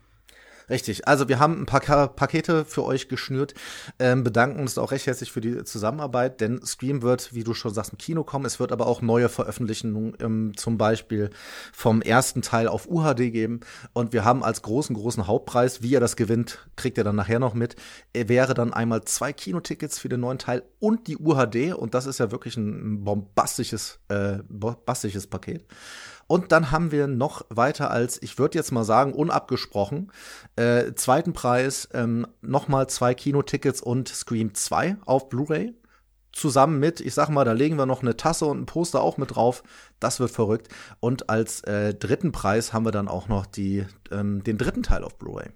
Richtig. 0.71 1.09
Also 1.09 1.29
wir 1.29 1.39
haben 1.39 1.63
ein 1.63 1.67
paar 1.67 2.09
Pakete 2.09 2.65
für 2.65 2.85
euch 2.85 3.09
geschnürt, 3.09 3.55
ähm, 3.99 4.23
bedanken 4.23 4.61
uns 4.61 4.77
auch 4.77 4.91
recht 4.91 5.07
herzlich 5.07 5.33
für 5.33 5.41
die 5.41 5.65
Zusammenarbeit, 5.65 6.41
denn 6.41 6.65
Scream 6.65 7.03
wird, 7.03 7.35
wie 7.35 7.45
du 7.45 7.55
schon 7.55 7.73
sagst, 7.73 7.93
im 7.93 7.99
Kino 7.99 8.23
kommen. 8.23 8.45
Es 8.45 8.61
wird 8.61 8.73
aber 8.73 8.87
auch 8.87 9.01
neue 9.01 9.29
Veröffentlichungen 9.29 10.15
ähm, 10.21 10.53
zum 10.57 10.77
Beispiel 10.77 11.31
vom 11.73 12.03
ersten 12.03 12.43
Teil 12.43 12.69
auf 12.69 12.89
UHD 12.89 13.33
geben. 13.33 13.61
Und 13.95 14.13
wir 14.13 14.25
haben 14.25 14.45
als 14.45 14.63
großen, 14.63 14.95
großen 14.95 15.27
Hauptpreis, 15.27 15.83
wie 15.83 15.91
ihr 15.91 16.01
das 16.01 16.17
gewinnt, 16.17 16.69
kriegt 16.77 16.99
ihr 16.99 17.05
dann 17.05 17.17
nachher 17.17 17.39
noch 17.39 17.55
mit, 17.55 17.77
er 18.13 18.29
wäre 18.29 18.53
dann 18.53 18.73
einmal 18.73 19.05
zwei 19.05 19.33
Kinotickets 19.33 19.99
für 19.99 20.09
den 20.09 20.21
neuen 20.21 20.39
Teil 20.39 20.63
und 20.81 21.07
die 21.07 21.17
UHD. 21.17 21.73
Und 21.73 21.95
das 21.95 22.07
ist 22.07 22.19
ja 22.19 22.31
wirklich 22.31 22.57
ein 22.57 23.05
bombastisches, 23.05 24.01
äh, 24.09 24.39
bombastisches 24.49 25.27
Paket. 25.27 25.65
Und 26.29 26.53
dann 26.53 26.71
haben 26.71 26.93
wir 26.93 27.07
noch 27.09 27.45
weiter 27.49 27.91
als, 27.91 28.23
ich 28.23 28.39
würde 28.39 28.59
jetzt 28.59 28.71
mal 28.71 28.85
sagen, 28.85 29.15
unabgesprochen, 29.15 30.13
äh, 30.57 30.93
zweiten 30.95 31.33
Preis 31.33 31.89
ähm, 31.95 32.27
nochmal 32.43 32.87
zwei 32.89 33.15
Kinotickets 33.15 33.81
und 33.81 34.09
Scream 34.09 34.55
2 34.55 34.99
auf 35.07 35.31
Blu-ray. 35.31 35.75
Zusammen 36.31 36.79
mit, 36.79 37.01
ich 37.01 37.15
sag 37.15 37.31
mal, 37.31 37.47
da 37.47 37.53
legen 37.53 37.77
wir 37.77 37.87
noch 37.87 38.03
eine 38.03 38.17
Tasse 38.17 38.45
und 38.45 38.61
ein 38.61 38.67
Poster 38.67 39.01
auch 39.01 39.17
mit 39.17 39.35
drauf. 39.35 39.63
Das 39.99 40.21
wird 40.21 40.31
verrückt. 40.31 40.69
Und 41.01 41.31
als 41.31 41.63
äh, 41.63 41.95
dritten 41.95 42.31
Preis 42.31 42.75
haben 42.75 42.85
wir 42.85 42.93
dann 42.93 43.09
auch 43.09 43.29
noch 43.29 43.47
die, 43.47 43.87
ähm, 44.13 44.45
den 44.45 44.59
dritten 44.59 44.83
Teil 44.83 45.05
auf 45.05 45.17
Blu-ray. 45.17 45.49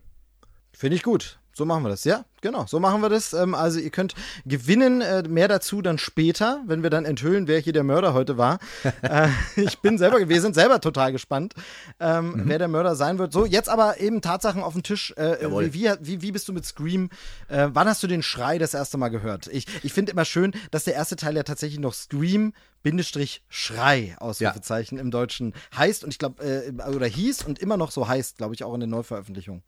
Finde 0.72 0.96
ich 0.96 1.02
gut. 1.02 1.38
So 1.54 1.66
machen 1.66 1.82
wir 1.82 1.90
das, 1.90 2.04
ja, 2.04 2.24
genau, 2.40 2.64
so 2.66 2.80
machen 2.80 3.02
wir 3.02 3.10
das. 3.10 3.34
Ähm, 3.34 3.54
also 3.54 3.78
ihr 3.78 3.90
könnt 3.90 4.14
gewinnen, 4.46 5.02
äh, 5.02 5.22
mehr 5.28 5.48
dazu 5.48 5.82
dann 5.82 5.98
später, 5.98 6.62
wenn 6.66 6.82
wir 6.82 6.88
dann 6.88 7.04
enthüllen, 7.04 7.46
wer 7.46 7.58
hier 7.58 7.74
der 7.74 7.84
Mörder 7.84 8.14
heute 8.14 8.38
war. 8.38 8.58
äh, 9.02 9.28
ich 9.56 9.80
bin 9.80 9.98
selber, 9.98 10.26
wir 10.26 10.40
sind 10.40 10.54
selber 10.54 10.80
total 10.80 11.12
gespannt, 11.12 11.54
ähm, 12.00 12.32
mhm. 12.32 12.42
wer 12.46 12.58
der 12.58 12.68
Mörder 12.68 12.96
sein 12.96 13.18
wird. 13.18 13.34
So, 13.34 13.44
jetzt 13.44 13.68
aber 13.68 14.00
eben 14.00 14.22
Tatsachen 14.22 14.62
auf 14.62 14.72
dem 14.72 14.82
Tisch. 14.82 15.12
Äh, 15.16 15.38
wie, 15.72 15.90
wie, 16.00 16.22
wie, 16.22 16.32
bist 16.32 16.48
du 16.48 16.52
mit 16.52 16.64
Scream? 16.64 17.10
Wann 17.48 17.88
hast 17.88 18.02
du 18.02 18.06
den 18.06 18.22
Schrei 18.22 18.58
das 18.58 18.74
erste 18.74 18.96
Mal 18.96 19.08
gehört? 19.08 19.48
Ich, 19.48 19.66
ich 19.82 19.92
finde 19.92 20.12
immer 20.12 20.24
schön, 20.24 20.52
dass 20.70 20.84
der 20.84 20.94
erste 20.94 21.16
Teil 21.16 21.36
ja 21.36 21.42
tatsächlich 21.42 21.80
noch 21.80 21.92
Scream 21.92 22.52
Bindestrich 22.82 23.42
Schrei 23.48 24.16
Ausrufezeichen 24.18 24.96
ja. 24.96 25.02
im 25.02 25.10
Deutschen 25.10 25.54
heißt 25.76 26.04
und 26.04 26.10
ich 26.10 26.18
glaube 26.18 26.42
äh, 26.44 26.72
oder 26.90 27.06
hieß 27.06 27.44
und 27.44 27.58
immer 27.58 27.76
noch 27.76 27.90
so 27.90 28.08
heißt, 28.08 28.38
glaube 28.38 28.54
ich 28.54 28.64
auch 28.64 28.74
in 28.74 28.80
den 28.80 28.90
Neuveröffentlichungen. 28.90 29.62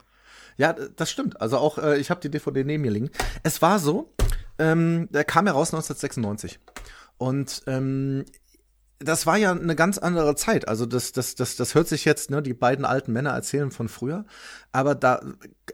Ja, 0.56 0.72
das 0.72 1.10
stimmt. 1.10 1.40
Also 1.40 1.58
auch, 1.58 1.78
äh, 1.78 1.98
ich 1.98 2.10
habe 2.10 2.20
die 2.20 2.30
DVD 2.30 2.64
neben 2.64 2.82
mir 2.82 2.90
liegen. 2.90 3.10
Es 3.42 3.62
war 3.62 3.78
so, 3.78 4.12
ähm, 4.58 5.08
der 5.10 5.24
kam 5.24 5.46
ja 5.46 5.52
raus 5.52 5.72
1996. 5.74 6.60
Und 7.18 7.62
ähm, 7.66 8.24
das 9.00 9.26
war 9.26 9.36
ja 9.36 9.52
eine 9.52 9.74
ganz 9.74 9.98
andere 9.98 10.34
Zeit. 10.36 10.68
Also 10.68 10.86
das, 10.86 11.12
das, 11.12 11.34
das, 11.34 11.56
das 11.56 11.74
hört 11.74 11.88
sich 11.88 12.04
jetzt, 12.04 12.30
ne, 12.30 12.42
die 12.42 12.54
beiden 12.54 12.84
alten 12.84 13.12
Männer 13.12 13.30
erzählen 13.30 13.70
von 13.70 13.88
früher, 13.88 14.24
aber 14.72 14.94
da 14.94 15.20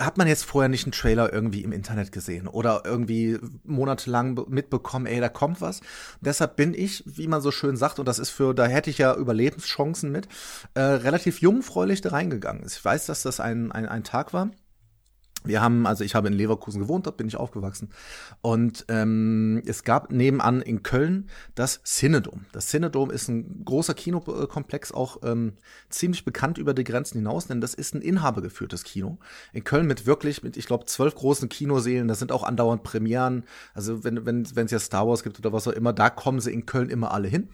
hat 0.01 0.19
man 0.19 0.27
jetzt 0.27 0.45
vorher 0.45 0.69
nicht 0.69 0.85
einen 0.85 0.93
Trailer 0.93 1.33
irgendwie 1.33 1.63
im 1.63 1.73
Internet 1.73 2.13
gesehen 2.13 2.49
oder 2.49 2.83
irgendwie 2.85 3.39
monatelang 3.65 4.47
mitbekommen, 4.49 5.07
ey, 5.07 5.21
da 5.21 5.29
kommt 5.29 5.61
was. 5.61 5.81
Deshalb 6.21 6.57
bin 6.57 6.75
ich, 6.75 7.05
wie 7.07 7.29
man 7.29 7.41
so 7.41 7.51
schön 7.51 7.77
sagt, 7.77 7.99
und 7.99 8.07
das 8.07 8.19
ist 8.19 8.31
für, 8.31 8.55
da 8.55 8.67
hätte 8.67 8.91
ich 8.91 8.99
ja 8.99 9.15
Überlebenschancen 9.15 10.11
mit, 10.11 10.29
äh, 10.75 10.81
relativ 10.81 11.41
jungfräulich 11.41 12.01
da 12.01 12.11
reingegangen. 12.11 12.65
Ich 12.67 12.85
weiß, 12.85 13.07
dass 13.07 13.23
das 13.23 13.41
ein, 13.41 13.71
ein, 13.71 13.87
ein 13.87 14.05
Tag 14.05 14.33
war 14.33 14.51
wir 15.45 15.63
haben, 15.63 15.87
also 15.87 16.05
ich 16.05 16.15
habe 16.15 16.29
in 16.29 16.35
Leverkusen 16.35 16.81
gewohnt, 16.81 17.07
dort 17.07 17.17
bin 17.17 17.27
ich 17.27 17.37
aufgewachsen. 17.37 17.91
Und 18.43 18.85
ähm, 18.89 19.63
es 19.67 19.85
gab 19.85 20.13
nebenan 20.13 20.61
in 20.61 20.83
Köln 20.83 21.29
das 21.55 21.83
Cinedom. 21.85 22.45
Das 22.53 22.69
Cinedom 22.69 23.11
ist 23.11 23.29
ein 23.29 23.65
großer 23.65 23.95
Kinokomplex, 23.95 24.93
auch 24.93 25.19
ähm, 25.25 25.55
ziemlich 25.89 26.25
bekannt 26.25 26.59
über 26.59 26.75
die 26.75 26.85
Grenzen 26.85 27.19
hinaus, 27.19 27.47
denn 27.47 27.61
das 27.61 27.75
ist 27.75 27.95
ein 27.95 28.03
inhabergeführtes 28.03 28.85
Kino. 28.85 29.19
In 29.53 29.65
Köln 29.65 29.87
mit 29.87 30.07
wirklich, 30.07 30.43
mit, 30.43 30.57
ich 30.57 30.67
glaube, 30.67 30.85
zwölf 30.87 31.15
großen 31.15 31.49
Kinoseelen, 31.49 32.09
da 32.09 32.15
sind 32.15 32.33
auch 32.33 32.43
andauernd 32.43 32.83
Premieren. 32.83 33.45
Also 33.75 34.05
wenn 34.05 34.27
wenn 34.27 34.45
wenn 34.55 34.67
es 34.67 34.73
ja 34.73 34.79
Star 34.79 35.07
Wars 35.07 35.23
gibt 35.23 35.39
oder 35.39 35.53
was 35.53 35.67
auch 35.67 35.73
immer, 35.73 35.93
da 35.93 36.11
kommen 36.11 36.41
sie 36.41 36.53
in 36.53 36.67
Köln 36.67 36.91
immer 36.91 37.13
alle 37.13 37.29
hin. 37.29 37.49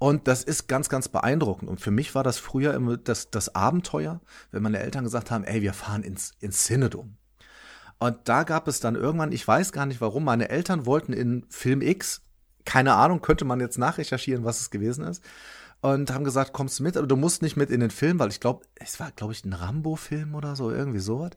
Und 0.00 0.28
das 0.28 0.44
ist 0.44 0.66
ganz, 0.66 0.88
ganz 0.88 1.08
beeindruckend. 1.08 1.68
Und 1.68 1.80
für 1.82 1.90
mich 1.90 2.14
war 2.14 2.24
das 2.24 2.38
früher 2.38 2.72
immer 2.72 2.96
das, 2.96 3.30
das 3.30 3.54
Abenteuer, 3.54 4.22
wenn 4.50 4.62
meine 4.62 4.78
Eltern 4.78 5.04
gesagt 5.04 5.30
haben, 5.30 5.44
ey, 5.44 5.60
wir 5.60 5.74
fahren 5.74 6.02
ins, 6.02 6.32
ins 6.40 6.64
Cinedom. 6.64 7.18
Und 8.00 8.16
da 8.24 8.44
gab 8.44 8.66
es 8.66 8.80
dann 8.80 8.96
irgendwann, 8.96 9.30
ich 9.30 9.46
weiß 9.46 9.72
gar 9.72 9.84
nicht 9.84 10.00
warum, 10.00 10.24
meine 10.24 10.48
Eltern 10.48 10.86
wollten 10.86 11.12
in 11.12 11.44
Film 11.50 11.82
X, 11.82 12.22
keine 12.64 12.94
Ahnung, 12.94 13.20
könnte 13.20 13.44
man 13.44 13.60
jetzt 13.60 13.78
nachrecherchieren, 13.78 14.44
was 14.44 14.60
es 14.60 14.70
gewesen 14.70 15.04
ist. 15.04 15.22
Und 15.82 16.12
haben 16.12 16.24
gesagt, 16.24 16.52
kommst 16.52 16.78
du 16.78 16.82
mit, 16.82 16.96
aber 16.96 17.06
du 17.06 17.16
musst 17.16 17.42
nicht 17.42 17.56
mit 17.56 17.70
in 17.70 17.80
den 17.80 17.90
Film, 17.90 18.18
weil 18.18 18.30
ich 18.30 18.40
glaube, 18.40 18.64
es 18.74 19.00
war, 19.00 19.10
glaube 19.12 19.34
ich, 19.34 19.44
ein 19.44 19.52
Rambo-Film 19.52 20.34
oder 20.34 20.56
so, 20.56 20.70
irgendwie 20.70 20.98
sowas. 20.98 21.32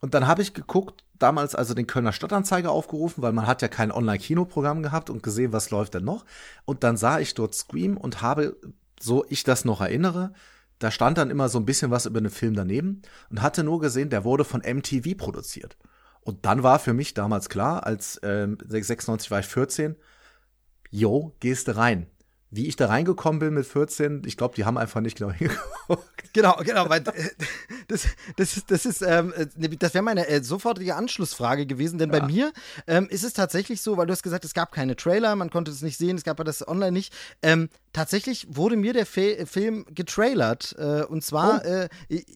Und 0.00 0.14
dann 0.14 0.26
habe 0.26 0.42
ich 0.42 0.54
geguckt, 0.54 1.04
damals 1.18 1.54
also 1.54 1.74
den 1.74 1.86
Kölner 1.86 2.12
Stadtanzeiger 2.12 2.70
aufgerufen, 2.70 3.22
weil 3.22 3.32
man 3.32 3.46
hat 3.46 3.60
ja 3.60 3.68
kein 3.68 3.92
Online-Kinoprogramm 3.92 4.82
gehabt 4.82 5.10
und 5.10 5.22
gesehen, 5.22 5.52
was 5.52 5.70
läuft 5.70 5.94
denn 5.94 6.04
noch. 6.04 6.24
Und 6.64 6.84
dann 6.84 6.96
sah 6.96 7.18
ich 7.18 7.34
dort 7.34 7.54
Scream 7.54 7.98
und 7.98 8.22
habe, 8.22 8.56
so 8.98 9.26
ich 9.28 9.44
das 9.44 9.66
noch 9.66 9.82
erinnere, 9.82 10.32
da 10.78 10.90
stand 10.90 11.18
dann 11.18 11.30
immer 11.30 11.48
so 11.48 11.58
ein 11.58 11.64
bisschen 11.64 11.90
was 11.90 12.06
über 12.06 12.20
den 12.20 12.30
Film 12.30 12.54
daneben 12.54 13.02
und 13.30 13.42
hatte 13.42 13.64
nur 13.64 13.80
gesehen, 13.80 14.10
der 14.10 14.24
wurde 14.24 14.44
von 14.44 14.60
MTV 14.60 15.16
produziert. 15.16 15.76
Und 16.20 16.44
dann 16.44 16.62
war 16.62 16.78
für 16.78 16.92
mich 16.92 17.14
damals 17.14 17.48
klar, 17.48 17.86
als 17.86 18.16
äh, 18.18 18.48
96 18.66 19.30
war 19.30 19.40
ich 19.40 19.46
14, 19.46 19.96
yo, 20.90 21.36
gehst 21.40 21.74
rein 21.76 22.06
wie 22.50 22.66
ich 22.66 22.76
da 22.76 22.86
reingekommen 22.86 23.40
bin 23.40 23.54
mit 23.54 23.66
14, 23.66 24.22
ich 24.24 24.36
glaube, 24.36 24.54
die 24.54 24.64
haben 24.64 24.78
einfach 24.78 25.00
nicht 25.00 25.18
genau 25.18 25.32
hingeguckt. 25.32 26.32
Genau, 26.32 26.56
genau, 26.62 26.88
weil 26.88 27.00
äh, 27.00 27.30
das, 27.88 28.04
das 28.36 28.56
ist, 28.56 28.70
das 28.70 28.86
ist, 28.86 29.02
ähm, 29.02 29.32
äh, 29.36 29.46
das 29.76 29.94
wäre 29.94 30.04
meine 30.04 30.28
äh, 30.28 30.42
sofortige 30.42 30.94
Anschlussfrage 30.94 31.66
gewesen, 31.66 31.98
denn 31.98 32.12
ja. 32.12 32.18
bei 32.20 32.26
mir 32.26 32.52
ähm, 32.86 33.08
ist 33.08 33.24
es 33.24 33.32
tatsächlich 33.32 33.80
so, 33.80 33.96
weil 33.96 34.06
du 34.06 34.12
hast 34.12 34.22
gesagt, 34.22 34.44
es 34.44 34.54
gab 34.54 34.72
keine 34.72 34.96
Trailer, 34.96 35.34
man 35.34 35.50
konnte 35.50 35.70
es 35.70 35.82
nicht 35.82 35.98
sehen, 35.98 36.16
es 36.16 36.24
gab 36.24 36.36
das 36.44 36.66
online 36.66 36.92
nicht. 36.92 37.12
Ähm, 37.42 37.68
tatsächlich 37.92 38.46
wurde 38.50 38.76
mir 38.76 38.92
der 38.92 39.06
Fe 39.06 39.46
Film 39.46 39.86
getrailert 39.94 40.76
äh, 40.78 41.02
und 41.02 41.24
zwar 41.24 41.62
oh. 41.64 41.68
äh, 41.68 41.88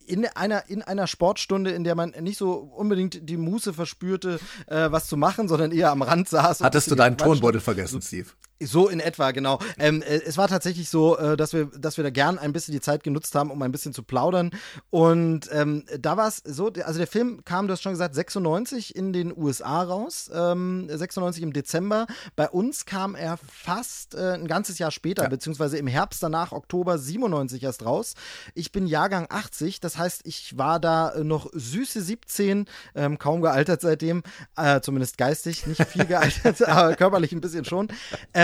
in 0.07 0.27
einer 0.27 0.68
in 0.68 0.83
einer 0.83 1.07
Sportstunde, 1.07 1.70
in 1.70 1.85
der 1.85 1.94
man 1.94 2.11
nicht 2.20 2.38
so 2.38 2.53
unbedingt 2.53 3.29
die 3.29 3.37
Muße 3.37 3.75
verspürte, 3.75 4.40
äh, 4.66 4.90
was 4.90 5.07
zu 5.07 5.16
machen, 5.16 5.49
sondern 5.49 5.73
eher 5.73 5.90
am 5.90 6.03
Rand 6.03 6.29
saß. 6.29 6.61
Hattest 6.61 6.90
du 6.90 6.94
deinen 6.94 7.16
Tonbeutel 7.18 7.61
vergessen, 7.61 8.01
Steve? 8.01 8.29
So 8.62 8.88
in 8.88 9.01
etwa, 9.01 9.31
genau. 9.31 9.59
Ähm, 9.79 10.03
äh, 10.03 10.20
es 10.27 10.37
war 10.37 10.46
tatsächlich 10.46 10.90
so, 10.90 11.16
äh, 11.16 11.37
dass, 11.37 11.55
wir, 11.55 11.66
dass 11.66 11.96
wir 11.96 12.05
da 12.05 12.11
gern 12.11 12.38
ein 12.38 12.53
bisschen 12.53 12.73
die 12.73 12.81
Zeit 12.81 13.03
genutzt 13.03 13.35
haben, 13.35 13.51
um 13.51 13.62
ein 13.62 13.73
bisschen 13.73 13.94
zu 13.94 14.03
plaudern. 14.03 14.51
Und 14.90 15.49
ähm, 15.51 15.85
da 15.99 16.18
war 16.18 16.29
es 16.29 16.42
so, 16.44 16.70
also 16.85 16.99
der 16.99 17.07
Film 17.07 17.42
kam, 17.44 17.66
du 17.66 17.73
hast 17.73 17.83
schon 17.83 17.92
gesagt, 17.92 18.14
96 18.14 18.94
in 18.94 19.14
den 19.14 19.37
USA 19.37 19.83
raus, 19.83 20.31
ähm, 20.35 20.88
96 20.90 21.42
im 21.42 21.55
Dezember. 21.55 22.07
Bei 22.37 22.51
uns 22.51 22.85
kam 22.85 23.14
er 23.14 23.38
fast 23.38 24.14
äh, 24.14 24.35
ein 24.35 24.46
ganzes 24.46 24.79
Jahr 24.79 24.90
später, 24.90 25.23
ja. 25.23 25.29
beziehungsweise 25.31 25.79
im 25.79 25.87
Herbst 25.87 26.23
danach, 26.23 26.53
Oktober 26.53 26.99
97 26.99 27.62
erst 27.62 27.87
raus. 27.87 28.14
Ich 28.55 28.73
bin 28.73 28.87
Jahrgang 28.87 29.27
80, 29.31 29.81
das 29.81 29.96
heißt, 29.96 30.20
ich 30.25 30.59
war 30.59 30.81
da 30.81 31.14
noch 31.23 31.49
süße 31.55 32.03
17, 32.03 32.66
ähm, 32.94 33.18
kaum 33.18 33.40
gealtert 33.40 33.81
seitdem, 33.81 34.23
äh, 34.57 34.83
zumindest 34.83 35.16
geistig, 35.16 35.66
nicht 35.66 35.83
viel 35.87 36.05
gealtert, 36.05 36.62
aber 36.68 36.94
körperlich 36.94 37.33
ein 37.33 37.40
bisschen 37.40 37.64
schon. 37.64 37.88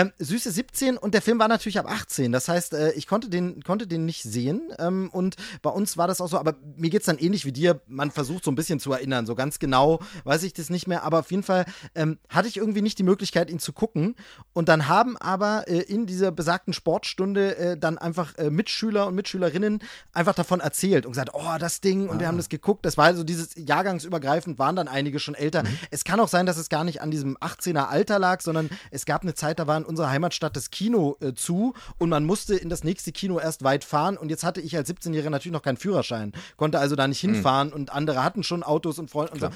Ähm, 0.07 0.13
süße 0.19 0.51
17 0.51 0.97
und 0.97 1.13
der 1.13 1.21
Film 1.21 1.39
war 1.39 1.47
natürlich 1.47 1.79
ab 1.79 1.89
18. 1.89 2.31
Das 2.31 2.47
heißt, 2.47 2.73
äh, 2.73 2.91
ich 2.93 3.07
konnte 3.07 3.29
den, 3.29 3.63
konnte 3.63 3.87
den 3.87 4.05
nicht 4.05 4.23
sehen. 4.23 4.71
Ähm, 4.79 5.09
und 5.11 5.35
bei 5.61 5.69
uns 5.69 5.97
war 5.97 6.07
das 6.07 6.21
auch 6.21 6.27
so, 6.27 6.37
aber 6.37 6.55
mir 6.75 6.89
geht 6.89 7.01
es 7.01 7.05
dann 7.05 7.17
ähnlich 7.17 7.45
wie 7.45 7.51
dir. 7.51 7.81
Man 7.87 8.11
versucht 8.11 8.43
so 8.43 8.51
ein 8.51 8.55
bisschen 8.55 8.79
zu 8.79 8.91
erinnern. 8.91 9.25
So 9.25 9.35
ganz 9.35 9.59
genau 9.59 9.99
weiß 10.23 10.43
ich 10.43 10.53
das 10.53 10.69
nicht 10.69 10.87
mehr. 10.87 11.03
Aber 11.03 11.19
auf 11.19 11.31
jeden 11.31 11.43
Fall 11.43 11.65
ähm, 11.95 12.17
hatte 12.29 12.47
ich 12.47 12.57
irgendwie 12.57 12.81
nicht 12.81 12.99
die 12.99 13.03
Möglichkeit, 13.03 13.49
ihn 13.49 13.59
zu 13.59 13.73
gucken. 13.73 14.15
Und 14.53 14.69
dann 14.69 14.87
haben 14.87 15.17
aber 15.17 15.67
äh, 15.67 15.79
in 15.79 16.05
dieser 16.05 16.31
besagten 16.31 16.73
Sportstunde 16.73 17.57
äh, 17.57 17.77
dann 17.77 17.97
einfach 17.97 18.37
äh, 18.37 18.49
Mitschüler 18.49 19.07
und 19.07 19.15
Mitschülerinnen 19.15 19.79
einfach 20.13 20.35
davon 20.35 20.59
erzählt 20.59 21.05
und 21.05 21.13
gesagt, 21.13 21.31
oh, 21.33 21.57
das 21.59 21.81
Ding. 21.81 22.09
Und 22.09 22.17
ah. 22.17 22.19
wir 22.21 22.27
haben 22.27 22.37
das 22.37 22.49
geguckt. 22.49 22.85
Das 22.85 22.97
war 22.97 23.05
also 23.05 23.23
dieses 23.23 23.51
Jahrgangsübergreifend, 23.55 24.59
waren 24.59 24.75
dann 24.75 24.87
einige 24.87 25.19
schon 25.19 25.35
älter. 25.35 25.63
Mhm. 25.63 25.77
Es 25.91 26.03
kann 26.03 26.19
auch 26.19 26.27
sein, 26.27 26.45
dass 26.45 26.57
es 26.57 26.69
gar 26.69 26.83
nicht 26.83 27.01
an 27.01 27.11
diesem 27.11 27.37
18er 27.37 27.87
Alter 27.87 28.19
lag, 28.19 28.41
sondern 28.41 28.69
es 28.91 29.05
gab 29.05 29.21
eine 29.23 29.33
Zeit, 29.33 29.59
da 29.59 29.67
waren 29.67 29.85
unserer 29.97 30.11
Heimatstadt 30.11 30.55
das 30.55 30.69
Kino 30.69 31.17
äh, 31.21 31.33
zu 31.33 31.73
und 31.97 32.09
man 32.09 32.23
musste 32.23 32.55
in 32.55 32.69
das 32.69 32.83
nächste 32.83 33.11
Kino 33.11 33.39
erst 33.39 33.63
weit 33.63 33.83
fahren. 33.83 34.17
Und 34.17 34.29
jetzt 34.29 34.43
hatte 34.43 34.61
ich 34.61 34.75
als 34.75 34.89
17-Jähriger 34.89 35.31
natürlich 35.31 35.53
noch 35.53 35.63
keinen 35.63 35.77
Führerschein, 35.77 36.33
konnte 36.55 36.79
also 36.79 36.95
da 36.95 37.07
nicht 37.07 37.23
mhm. 37.23 37.33
hinfahren 37.33 37.69
mhm. 37.69 37.73
und 37.73 37.91
andere 37.91 38.23
hatten 38.23 38.43
schon 38.43 38.63
Autos 38.63 38.99
und 38.99 39.09
Freunde 39.09 39.33
und 39.33 39.39
so. 39.39 39.49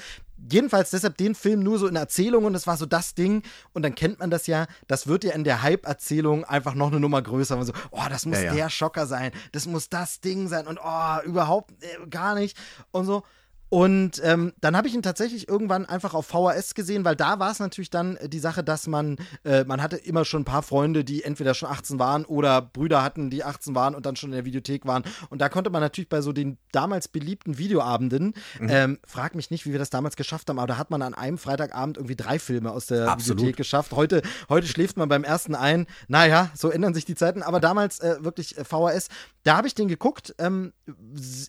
Jedenfalls 0.51 0.89
deshalb 0.89 1.17
den 1.17 1.35
Film 1.35 1.61
nur 1.61 1.77
so 1.77 1.85
in 1.85 1.95
Erzählungen, 1.95 2.53
das 2.53 2.65
war 2.65 2.75
so 2.75 2.87
das 2.87 3.13
Ding. 3.13 3.43
Und 3.73 3.83
dann 3.83 3.93
kennt 3.93 4.19
man 4.19 4.31
das 4.31 4.47
ja, 4.47 4.65
das 4.87 5.05
wird 5.05 5.23
ja 5.23 5.33
in 5.33 5.43
der 5.43 5.61
Hype-Erzählung 5.61 6.45
einfach 6.45 6.73
noch 6.73 6.87
eine 6.87 6.99
Nummer 6.99 7.21
größer. 7.21 7.55
Man 7.55 7.65
so, 7.65 7.73
oh, 7.91 8.01
das 8.09 8.25
muss 8.25 8.37
ja, 8.37 8.45
ja. 8.45 8.53
der 8.53 8.69
Schocker 8.69 9.05
sein, 9.05 9.31
das 9.51 9.67
muss 9.67 9.89
das 9.89 10.19
Ding 10.19 10.47
sein 10.47 10.65
und 10.65 10.79
oh, 10.83 11.23
überhaupt 11.23 11.71
äh, 11.83 12.07
gar 12.09 12.33
nicht. 12.33 12.57
Und 12.91 13.05
so. 13.05 13.23
Und 13.71 14.21
ähm, 14.25 14.51
dann 14.59 14.75
habe 14.75 14.89
ich 14.89 14.93
ihn 14.93 15.01
tatsächlich 15.01 15.47
irgendwann 15.47 15.85
einfach 15.85 16.13
auf 16.13 16.25
VHS 16.27 16.75
gesehen, 16.75 17.05
weil 17.05 17.15
da 17.15 17.39
war 17.39 17.51
es 17.51 17.59
natürlich 17.59 17.89
dann 17.89 18.19
die 18.21 18.39
Sache, 18.39 18.65
dass 18.65 18.85
man, 18.85 19.15
äh, 19.45 19.63
man 19.63 19.81
hatte 19.81 19.95
immer 19.95 20.25
schon 20.25 20.41
ein 20.41 20.45
paar 20.45 20.61
Freunde, 20.61 21.05
die 21.05 21.23
entweder 21.23 21.53
schon 21.53 21.69
18 21.69 21.97
waren 21.97 22.25
oder 22.25 22.61
Brüder 22.61 23.01
hatten, 23.01 23.29
die 23.29 23.45
18 23.45 23.73
waren 23.73 23.95
und 23.95 24.05
dann 24.05 24.17
schon 24.17 24.31
in 24.31 24.35
der 24.35 24.43
Videothek 24.43 24.85
waren. 24.85 25.03
Und 25.29 25.39
da 25.39 25.47
konnte 25.47 25.69
man 25.69 25.79
natürlich 25.79 26.09
bei 26.09 26.19
so 26.19 26.33
den 26.33 26.57
damals 26.73 27.07
beliebten 27.07 27.57
Videoabenden, 27.57 28.33
mhm. 28.59 28.67
ähm, 28.69 28.99
frag 29.07 29.35
mich 29.35 29.51
nicht, 29.51 29.65
wie 29.65 29.71
wir 29.71 29.79
das 29.79 29.89
damals 29.89 30.17
geschafft 30.17 30.49
haben, 30.49 30.59
aber 30.59 30.67
da 30.67 30.77
hat 30.77 30.91
man 30.91 31.01
an 31.01 31.13
einem 31.13 31.37
Freitagabend 31.37 31.95
irgendwie 31.95 32.17
drei 32.17 32.39
Filme 32.39 32.71
aus 32.73 32.87
der 32.87 33.07
Absolut. 33.07 33.39
Videothek 33.39 33.55
geschafft. 33.55 33.93
Heute, 33.93 34.21
heute 34.49 34.67
schläft 34.67 34.97
man 34.97 35.07
beim 35.07 35.23
ersten 35.23 35.55
ein. 35.55 35.87
Naja, 36.09 36.51
so 36.55 36.71
ändern 36.71 36.93
sich 36.93 37.05
die 37.05 37.15
Zeiten, 37.15 37.41
aber 37.41 37.61
damals 37.61 38.01
äh, 38.01 38.17
wirklich 38.19 38.57
äh, 38.57 38.65
VHS. 38.65 39.07
Da 39.43 39.55
habe 39.55 39.67
ich 39.67 39.75
den 39.75 39.87
geguckt. 39.87 40.35
Ähm, 40.39 40.73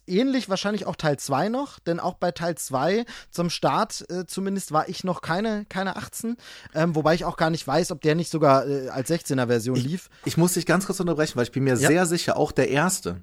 ähnlich 0.06 0.48
wahrscheinlich 0.48 0.86
auch 0.86 0.94
Teil 0.94 1.18
2 1.18 1.48
noch, 1.48 1.80
denn 1.80 1.98
auch 1.98 2.11
bei 2.18 2.30
Teil 2.30 2.56
2 2.56 3.04
zum 3.30 3.50
Start 3.50 4.04
äh, 4.10 4.26
zumindest 4.26 4.72
war 4.72 4.88
ich 4.88 5.04
noch 5.04 5.20
keine, 5.20 5.64
keine 5.68 5.96
18. 5.96 6.36
Ähm, 6.74 6.94
wobei 6.94 7.14
ich 7.14 7.24
auch 7.24 7.36
gar 7.36 7.50
nicht 7.50 7.66
weiß, 7.66 7.90
ob 7.90 8.00
der 8.00 8.14
nicht 8.14 8.30
sogar 8.30 8.66
äh, 8.66 8.88
als 8.88 9.10
16er-Version 9.10 9.76
lief. 9.76 10.08
Ich, 10.22 10.32
ich 10.32 10.36
muss 10.36 10.54
dich 10.54 10.66
ganz 10.66 10.86
kurz 10.86 11.00
unterbrechen, 11.00 11.36
weil 11.36 11.44
ich 11.44 11.52
bin 11.52 11.64
mir 11.64 11.76
ja. 11.76 11.88
sehr 11.88 12.06
sicher, 12.06 12.36
auch 12.36 12.52
der 12.52 12.68
erste. 12.68 13.22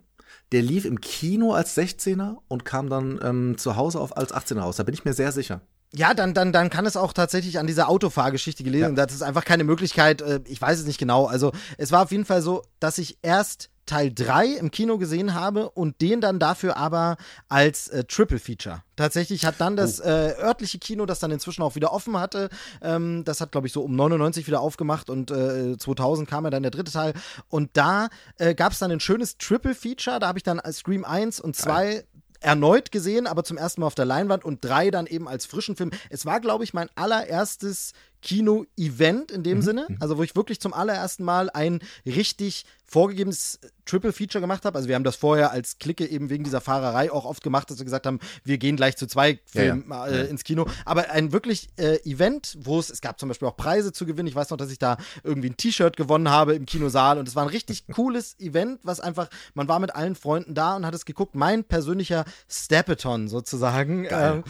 Der 0.51 0.61
lief 0.61 0.85
im 0.85 0.99
Kino 0.99 1.53
als 1.53 1.77
16er 1.77 2.37
und 2.47 2.65
kam 2.65 2.89
dann 2.89 3.19
ähm, 3.23 3.57
zu 3.57 3.75
Hause 3.75 3.99
auf 3.99 4.17
als 4.17 4.33
18er 4.33 4.61
raus. 4.61 4.77
Da 4.77 4.83
bin 4.83 4.93
ich 4.93 5.05
mir 5.05 5.13
sehr 5.13 5.31
sicher. 5.31 5.61
Ja, 5.93 6.13
dann, 6.13 6.33
dann, 6.33 6.53
dann 6.53 6.69
kann 6.69 6.85
es 6.85 6.95
auch 6.95 7.13
tatsächlich 7.13 7.57
an 7.57 7.65
dieser 7.65 7.89
Autofahrgeschichte 7.89 8.63
gelesen. 8.63 8.95
Ja. 8.95 9.05
Das 9.05 9.13
ist 9.13 9.23
einfach 9.23 9.43
keine 9.43 9.63
Möglichkeit, 9.63 10.21
äh, 10.21 10.39
ich 10.45 10.61
weiß 10.61 10.79
es 10.79 10.85
nicht 10.85 10.99
genau. 10.99 11.25
Also 11.25 11.51
es 11.77 11.91
war 11.91 12.03
auf 12.03 12.11
jeden 12.11 12.25
Fall 12.25 12.41
so, 12.41 12.61
dass 12.79 12.99
ich 12.99 13.17
erst 13.21 13.69
Teil 13.89 14.11
3 14.13 14.45
im 14.47 14.69
Kino 14.69 14.99
gesehen 14.99 15.33
habe 15.33 15.69
und 15.71 15.99
den 16.01 16.21
dann 16.21 16.37
dafür 16.37 16.77
aber 16.77 17.17
als 17.47 17.87
äh, 17.87 18.03
Triple 18.03 18.37
Feature. 18.37 18.83
Tatsächlich 18.95 19.45
hat 19.45 19.55
dann 19.57 19.75
das 19.75 19.99
oh. 19.99 20.03
äh, 20.03 20.35
örtliche 20.37 20.77
Kino, 20.77 21.07
das 21.07 21.19
dann 21.19 21.31
inzwischen 21.31 21.63
auch 21.63 21.75
wieder 21.75 21.91
offen 21.91 22.17
hatte, 22.19 22.49
ähm, 22.81 23.23
das 23.25 23.41
hat, 23.41 23.51
glaube 23.51 23.65
ich, 23.65 23.73
so 23.73 23.81
um 23.81 23.95
99 23.95 24.45
wieder 24.45 24.61
aufgemacht 24.61 25.09
und 25.09 25.31
äh, 25.31 25.77
2000 25.77 26.29
kam 26.29 26.43
ja 26.43 26.51
dann 26.51 26.61
der 26.61 26.71
dritte 26.71 26.91
Teil. 26.91 27.13
Und 27.49 27.71
da 27.73 28.09
äh, 28.37 28.53
gab 28.53 28.73
es 28.73 28.79
dann 28.79 28.91
ein 28.91 28.99
schönes 28.99 29.37
Triple 29.37 29.73
Feature. 29.73 30.19
Da 30.19 30.27
habe 30.27 30.37
ich 30.37 30.43
dann 30.43 30.61
Scream 30.71 31.03
1 31.03 31.39
und 31.39 31.55
2 31.55 32.03
erneut 32.41 32.91
gesehen, 32.91 33.27
aber 33.27 33.43
zum 33.43 33.57
ersten 33.57 33.81
Mal 33.81 33.87
auf 33.87 33.95
der 33.95 34.05
Leinwand 34.05 34.45
und 34.45 34.63
drei 34.63 34.91
dann 34.91 35.07
eben 35.07 35.27
als 35.27 35.45
frischen 35.45 35.75
Film. 35.75 35.91
Es 36.09 36.25
war, 36.25 36.39
glaube 36.39 36.63
ich, 36.63 36.73
mein 36.73 36.89
allererstes 36.95 37.93
Kino-Event 38.21 39.31
in 39.31 39.43
dem 39.43 39.57
mhm. 39.57 39.61
Sinne, 39.61 39.85
mhm. 39.89 39.97
also 39.99 40.17
wo 40.17 40.23
ich 40.23 40.35
wirklich 40.35 40.59
zum 40.59 40.73
allerersten 40.73 41.23
Mal 41.23 41.49
ein 41.49 41.79
richtig 42.05 42.65
vorgegebenes 42.89 43.59
Triple 43.85 44.11
Feature 44.11 44.41
gemacht 44.41 44.65
habe. 44.65 44.77
Also 44.77 44.87
wir 44.87 44.95
haben 44.95 45.03
das 45.03 45.15
vorher 45.15 45.51
als 45.51 45.77
Clique 45.77 46.05
eben 46.05 46.29
wegen 46.29 46.43
dieser 46.43 46.61
Fahrerei 46.61 47.11
auch 47.11 47.25
oft 47.25 47.43
gemacht, 47.43 47.69
dass 47.69 47.77
wir 47.77 47.85
gesagt 47.85 48.07
haben, 48.07 48.19
wir 48.43 48.57
gehen 48.57 48.75
gleich 48.75 48.97
zu 48.97 49.07
zwei 49.07 49.39
Filmen 49.45 49.85
ja, 49.89 50.07
ja. 50.07 50.13
Äh, 50.13 50.25
ins 50.25 50.43
Kino. 50.43 50.67
Aber 50.85 51.09
ein 51.11 51.31
wirklich 51.31 51.69
äh, 51.77 51.97
Event, 52.03 52.57
wo 52.61 52.79
es, 52.79 52.89
es 52.89 53.01
gab 53.01 53.19
zum 53.19 53.29
Beispiel 53.29 53.47
auch 53.47 53.57
Preise 53.57 53.91
zu 53.91 54.05
gewinnen. 54.05 54.27
Ich 54.27 54.35
weiß 54.35 54.49
noch, 54.49 54.57
dass 54.57 54.71
ich 54.71 54.79
da 54.79 54.97
irgendwie 55.23 55.49
ein 55.49 55.57
T-Shirt 55.57 55.97
gewonnen 55.97 56.29
habe 56.29 56.55
im 56.55 56.65
Kinosaal 56.65 57.19
und 57.19 57.27
es 57.27 57.35
war 57.35 57.43
ein 57.43 57.49
richtig 57.49 57.87
cooles 57.93 58.39
Event, 58.39 58.79
was 58.83 58.99
einfach, 58.99 59.29
man 59.53 59.67
war 59.67 59.79
mit 59.79 59.95
allen 59.95 60.15
Freunden 60.15 60.55
da 60.55 60.75
und 60.75 60.85
hat 60.85 60.95
es 60.95 61.05
geguckt. 61.05 61.35
Mein 61.35 61.63
persönlicher 61.63 62.25
Steppeton 62.47 63.27
sozusagen. 63.27 64.05
Ähm, 64.05 64.09
ja. 64.09 64.43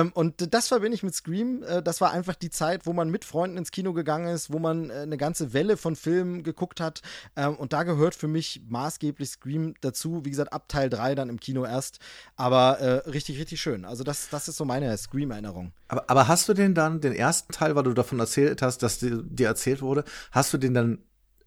ähm, 0.00 0.12
und 0.12 0.52
das 0.52 0.68
verbinde 0.68 0.94
ich 0.94 1.02
mit 1.02 1.14
Scream. 1.14 1.62
Äh, 1.62 1.82
das 1.82 2.00
war 2.00 2.12
einfach 2.12 2.34
die 2.34 2.50
Zeit, 2.50 2.86
wo 2.86 2.92
man 2.92 2.99
mit 3.08 3.24
Freunden 3.24 3.56
ins 3.56 3.70
Kino 3.70 3.92
gegangen 3.92 4.28
ist, 4.34 4.52
wo 4.52 4.58
man 4.58 4.90
äh, 4.90 4.94
eine 4.94 5.16
ganze 5.16 5.52
Welle 5.52 5.76
von 5.76 5.96
Filmen 5.96 6.42
geguckt 6.42 6.80
hat. 6.80 7.00
Ähm, 7.36 7.56
und 7.56 7.72
da 7.72 7.84
gehört 7.84 8.14
für 8.14 8.28
mich 8.28 8.62
maßgeblich 8.68 9.30
Scream 9.30 9.74
dazu. 9.80 10.24
Wie 10.24 10.30
gesagt, 10.30 10.52
ab 10.52 10.68
Teil 10.68 10.90
3 10.90 11.14
dann 11.14 11.28
im 11.28 11.40
Kino 11.40 11.64
erst. 11.64 12.00
Aber 12.36 12.78
äh, 12.80 13.08
richtig, 13.08 13.38
richtig 13.38 13.60
schön. 13.60 13.84
Also, 13.84 14.04
das, 14.04 14.28
das 14.28 14.48
ist 14.48 14.56
so 14.56 14.64
meine 14.64 14.96
Scream-Erinnerung. 14.96 15.72
Aber, 15.88 16.04
aber 16.10 16.28
hast 16.28 16.48
du 16.48 16.54
den 16.54 16.74
dann, 16.74 17.00
den 17.00 17.14
ersten 17.14 17.52
Teil, 17.52 17.76
weil 17.76 17.84
du 17.84 17.94
davon 17.94 18.18
erzählt 18.18 18.60
hast, 18.60 18.82
dass 18.82 18.98
dir 18.98 19.46
erzählt 19.46 19.80
wurde, 19.80 20.04
hast 20.32 20.52
du 20.52 20.58
den 20.58 20.74
dann 20.74 20.98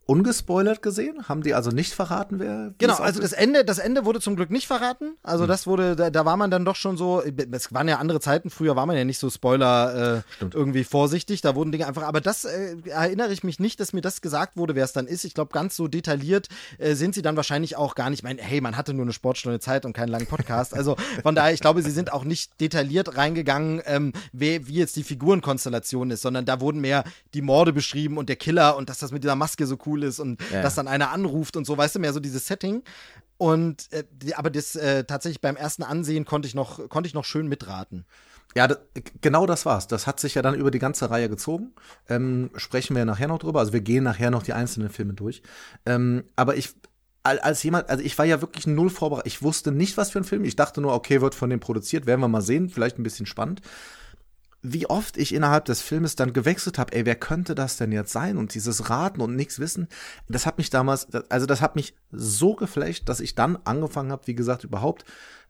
ungespoilert 0.06 0.82
gesehen? 0.82 1.30
Haben 1.30 1.44
die 1.44 1.54
also 1.54 1.72
nicht 1.72 1.94
verraten, 1.94 2.40
wer? 2.40 2.74
Genau, 2.78 2.96
also 2.96 3.22
das 3.22 3.32
Ende, 3.32 3.64
das 3.64 3.80
Ende 3.80 4.06
wurde 4.06 4.20
zum 4.20 4.36
Glück 4.36 4.50
nicht 4.50 4.68
verraten. 4.68 5.16
Also 5.24 5.44
hm. 5.44 5.48
das 5.48 5.66
wurde, 5.66 5.96
da, 5.96 6.10
da, 6.10 6.26
war 6.26 6.36
man 6.36 6.52
dann 6.52 6.66
doch 6.66 6.76
schon 6.76 6.98
so, 6.98 7.22
es 7.22 7.74
waren 7.74 7.88
ja 7.88 8.00
andere 8.00 8.20
Zeiten, 8.20 8.50
früher 8.50 8.76
war 8.76 8.86
man 8.86 8.98
ja 8.98 9.06
nicht 9.06 9.20
so 9.20 9.30
Spoiler 9.30 10.24
äh, 10.42 10.46
irgendwie 10.54 10.84
vorsichtig, 10.84 11.42
da 11.42 11.56
wurden 11.56 11.72
Dinge 11.72 11.88
einfach, 11.88 12.04
aber 12.04 12.20
das 12.20 12.44
äh, 12.46 12.76
erinnere 12.86 13.32
ich 13.32 13.44
mich 13.44 13.60
nicht, 13.60 13.80
dass 13.80 13.94
mir 13.94 14.02
das 14.02 14.22
gesagt 14.22 14.58
wurde, 14.58 14.76
wer 14.76 14.84
es 14.84 14.94
dann 14.94 15.08
ist. 15.08 15.24
Ich 15.24 15.34
glaube, 15.34 15.54
ganz 15.54 15.76
so 15.76 15.88
detailliert 15.88 16.50
äh, 16.80 16.96
sind 16.96 17.16
sie 17.16 17.22
dann 17.22 17.38
wahrscheinlich 17.38 17.78
auch 17.78 17.96
gar 17.96 18.10
nicht. 18.10 18.20
Ich 18.20 18.24
meine, 18.24 18.42
hey, 18.42 18.60
man 18.60 18.76
hatte 18.76 18.94
nur 18.94 19.06
eine 19.06 19.14
Sportstunde 19.14 19.60
Zeit 19.60 19.86
und 19.86 19.94
keinen 19.94 20.10
langen 20.10 20.28
Podcast. 20.28 20.74
Also 20.74 20.98
von 21.22 21.36
daher, 21.36 21.54
ich 21.54 21.62
glaube, 21.62 21.82
sie 21.82 21.92
sind 21.92 22.12
auch 22.12 22.26
nicht 22.26 22.60
detailliert 22.60 23.16
reingegangen, 23.18 23.82
ähm, 23.86 24.12
wie, 24.34 24.68
wie 24.68 24.76
jetzt 24.76 24.96
die 24.98 25.04
Figurenkonstellation 25.04 26.12
ist, 26.12 26.22
sondern 26.22 26.46
da 26.46 26.60
wurden 26.60 26.82
mehr 26.82 27.04
die 27.34 27.42
Morde 27.42 27.72
beschrieben 27.72 28.18
und 28.18 28.28
der 28.28 28.36
Killer 28.36 28.76
und 28.76 28.90
dass 28.90 29.00
das 29.00 29.12
mit 29.12 29.24
dieser 29.24 29.36
Maske 29.36 29.66
so 29.66 29.78
cool 29.86 29.93
cool 29.94 30.04
ist 30.04 30.20
und 30.20 30.42
ja. 30.52 30.62
dass 30.62 30.76
dann 30.76 30.88
einer 30.88 31.12
anruft 31.12 31.56
und 31.56 31.66
so, 31.66 31.78
weißt 31.78 31.96
du, 31.96 32.00
mehr 32.00 32.14
so 32.14 32.20
dieses 32.20 32.48
Setting. 32.48 32.84
Und 33.38 33.92
äh, 33.92 34.04
aber 34.36 34.50
das 34.50 34.76
äh, 34.76 35.04
tatsächlich 35.06 35.42
beim 35.42 35.56
ersten 35.56 35.84
Ansehen 35.84 36.26
konnte 36.26 36.48
ich 36.48 36.56
noch, 36.56 36.88
konnte 36.90 37.08
ich 37.08 37.14
noch 37.14 37.26
schön 37.26 37.48
mitraten. 37.48 38.06
Ja, 38.56 38.68
genau 39.22 39.48
das 39.48 39.66
war's. 39.66 39.88
Das 39.88 40.06
hat 40.06 40.20
sich 40.20 40.36
ja 40.36 40.44
dann 40.44 40.54
über 40.54 40.70
die 40.70 40.80
ganze 40.80 41.10
Reihe 41.10 41.28
gezogen. 41.28 41.74
Ähm, 42.08 42.52
sprechen 42.56 42.96
wir 42.96 43.04
nachher 43.04 43.28
noch 43.28 43.40
drüber. 43.40 43.60
Also 43.60 43.74
wir 43.74 43.82
gehen 43.82 44.04
nachher 44.04 44.30
noch 44.30 44.44
die 44.44 44.54
einzelnen 44.54 44.90
Filme 44.90 45.14
durch. 45.14 45.42
Ähm, 45.86 46.26
aber 46.36 46.56
ich 46.56 46.76
als 47.24 47.64
jemand, 47.64 47.90
also 47.90 48.04
ich 48.04 48.18
war 48.18 48.26
ja 48.26 48.42
wirklich 48.42 48.68
null 48.68 48.90
vorbereitet. 48.90 49.28
Ich 49.28 49.42
wusste 49.42 49.72
nicht, 49.72 49.96
was 49.96 50.12
für 50.12 50.20
ein 50.20 50.26
Film. 50.26 50.44
Ich 50.44 50.58
dachte 50.58 50.82
nur, 50.82 50.94
okay, 50.94 51.22
wird 51.22 51.36
von 51.36 51.50
dem 51.50 51.62
produziert, 51.62 52.06
werden 52.06 52.20
wir 52.20 52.28
mal 52.28 52.42
sehen, 52.42 52.70
vielleicht 52.70 53.00
ein 53.00 53.04
bisschen 53.04 53.26
spannend. 53.26 53.62
Wie 54.64 54.90
oft 54.90 55.18
ich 55.18 55.34
innerhalb 55.34 55.66
des 55.66 55.82
Filmes 55.82 56.16
dann 56.16 56.34
gewechselt 56.34 56.80
habe, 56.80 56.96
ey, 56.96 57.06
wer 57.06 57.16
könnte 57.16 57.54
das 57.54 57.78
denn 57.78 57.92
jetzt 57.92 58.14
sein? 58.14 58.38
Und 58.38 58.56
dieses 58.56 58.90
Raten 58.90 59.22
und 59.22 59.36
nichts 59.36 59.60
wissen, 59.60 59.88
das 60.30 60.46
hat 60.46 60.58
mich 60.58 60.70
damals, 60.70 61.08
also 61.30 61.46
das 61.46 61.62
hat 61.62 61.76
mich 61.76 61.94
so 62.12 62.56
geflasht, 62.56 63.10
dass 63.10 63.20
ich 63.20 63.36
dann 63.36 63.58
angefangen 63.66 64.12
habe, 64.12 64.26
wie 64.28 64.36
gesagt, 64.36 64.64
überhaupt 64.64 65.06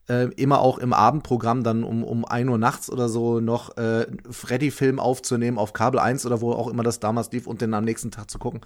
äh, 0.10 0.26
immer 0.36 0.60
auch 0.60 0.80
im 0.80 0.94
Abendprogramm 0.94 1.64
dann 1.64 1.84
um, 1.84 2.04
um 2.04 2.26
ein 2.26 2.50
Uhr 2.50 2.58
nachts 2.58 2.90
oder 2.90 3.08
so 3.08 3.40
noch 3.40 3.78
äh, 3.78 4.08
Freddy-Film 4.30 5.00
aufzunehmen 5.00 5.58
auf 5.58 5.74
Kabel 5.74 6.00
1 6.00 6.26
oder 6.26 6.42
wo 6.42 6.52
auch 6.52 6.68
immer 6.68 6.84
das 6.84 7.00
damals 7.00 7.32
lief 7.32 7.48
und 7.48 7.62
den 7.62 7.74
am 7.74 7.86
nächsten 7.86 8.12
Tag 8.12 8.30
zu 8.30 8.40
gucken. 8.40 8.62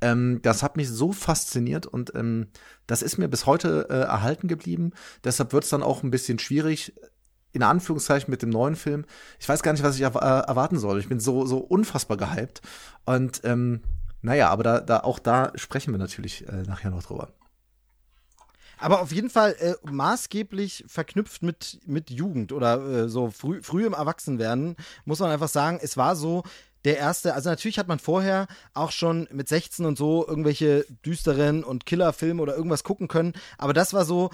Ähm, 0.00 0.40
das 0.42 0.62
hat 0.62 0.76
mich 0.76 0.88
so 0.88 1.12
fasziniert 1.12 1.86
und 1.86 2.14
ähm, 2.14 2.48
das 2.86 3.02
ist 3.02 3.18
mir 3.18 3.28
bis 3.28 3.46
heute 3.46 3.88
äh, 3.90 3.94
erhalten 3.94 4.46
geblieben. 4.46 4.92
Deshalb 5.24 5.52
wird 5.52 5.64
es 5.64 5.70
dann 5.70 5.82
auch 5.82 6.02
ein 6.02 6.10
bisschen 6.10 6.38
schwierig, 6.38 6.94
in 7.56 7.62
Anführungszeichen 7.62 8.30
mit 8.30 8.42
dem 8.42 8.50
neuen 8.50 8.76
Film. 8.76 9.04
Ich 9.40 9.48
weiß 9.48 9.62
gar 9.62 9.72
nicht, 9.72 9.82
was 9.82 9.96
ich 9.96 10.02
äh, 10.02 10.04
erwarten 10.04 10.78
soll. 10.78 11.00
Ich 11.00 11.08
bin 11.08 11.20
so, 11.20 11.46
so 11.46 11.58
unfassbar 11.58 12.16
gehypt. 12.16 12.60
Und 13.06 13.40
ähm, 13.44 13.80
naja, 14.22 14.50
aber 14.50 14.62
da, 14.62 14.80
da, 14.80 15.00
auch 15.00 15.18
da 15.18 15.52
sprechen 15.54 15.92
wir 15.92 15.98
natürlich 15.98 16.46
äh, 16.48 16.62
nachher 16.62 16.90
noch 16.90 17.02
drüber. 17.02 17.32
Aber 18.78 19.00
auf 19.00 19.10
jeden 19.10 19.30
Fall 19.30 19.56
äh, 19.58 19.74
maßgeblich 19.90 20.84
verknüpft 20.86 21.42
mit, 21.42 21.80
mit 21.86 22.10
Jugend 22.10 22.52
oder 22.52 23.04
äh, 23.04 23.08
so 23.08 23.30
früh, 23.30 23.62
früh 23.62 23.86
im 23.86 23.94
Erwachsenwerden, 23.94 24.76
muss 25.06 25.20
man 25.20 25.30
einfach 25.30 25.48
sagen, 25.48 25.78
es 25.80 25.96
war 25.96 26.14
so, 26.14 26.42
der 26.84 26.98
erste, 26.98 27.34
also 27.34 27.48
natürlich 27.50 27.78
hat 27.78 27.88
man 27.88 27.98
vorher 27.98 28.46
auch 28.74 28.92
schon 28.92 29.26
mit 29.32 29.48
16 29.48 29.86
und 29.86 29.98
so 29.98 30.26
irgendwelche 30.28 30.86
düsteren 31.04 31.64
und 31.64 31.84
Killerfilme 31.84 32.40
oder 32.40 32.54
irgendwas 32.54 32.84
gucken 32.84 33.08
können, 33.08 33.32
aber 33.58 33.72
das 33.72 33.92
war 33.92 34.04
so 34.04 34.30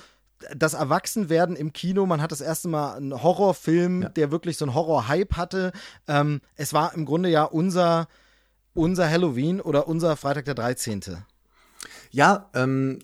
das 0.55 0.75
Erwachsenwerden 0.75 1.57
im 1.57 1.73
Kino, 1.73 2.07
man 2.07 2.21
hat 2.21 2.33
das 2.33 2.41
erste 2.41 2.69
Mal 2.69 2.95
einen 2.95 3.23
Horrorfilm, 3.23 4.03
ja. 4.03 4.09
der 4.09 4.31
wirklich 4.31 4.57
so 4.57 4.65
einen 4.65 4.75
Horror-Hype 4.75 5.37
hatte. 5.37 5.73
Ähm, 6.09 6.41
es 6.57 6.73
war 6.73 6.95
im 6.95 7.05
Grunde 7.05 7.29
ja 7.29 7.45
unser, 7.45 8.09
unser 8.75 9.09
Halloween 9.09 9.61
oder 9.61 9.89
unser 9.89 10.17
Freitag 10.17 10.45
der 10.45 10.55
13. 10.55 11.03
Ja, 12.11 12.51
ähm, 12.55 12.99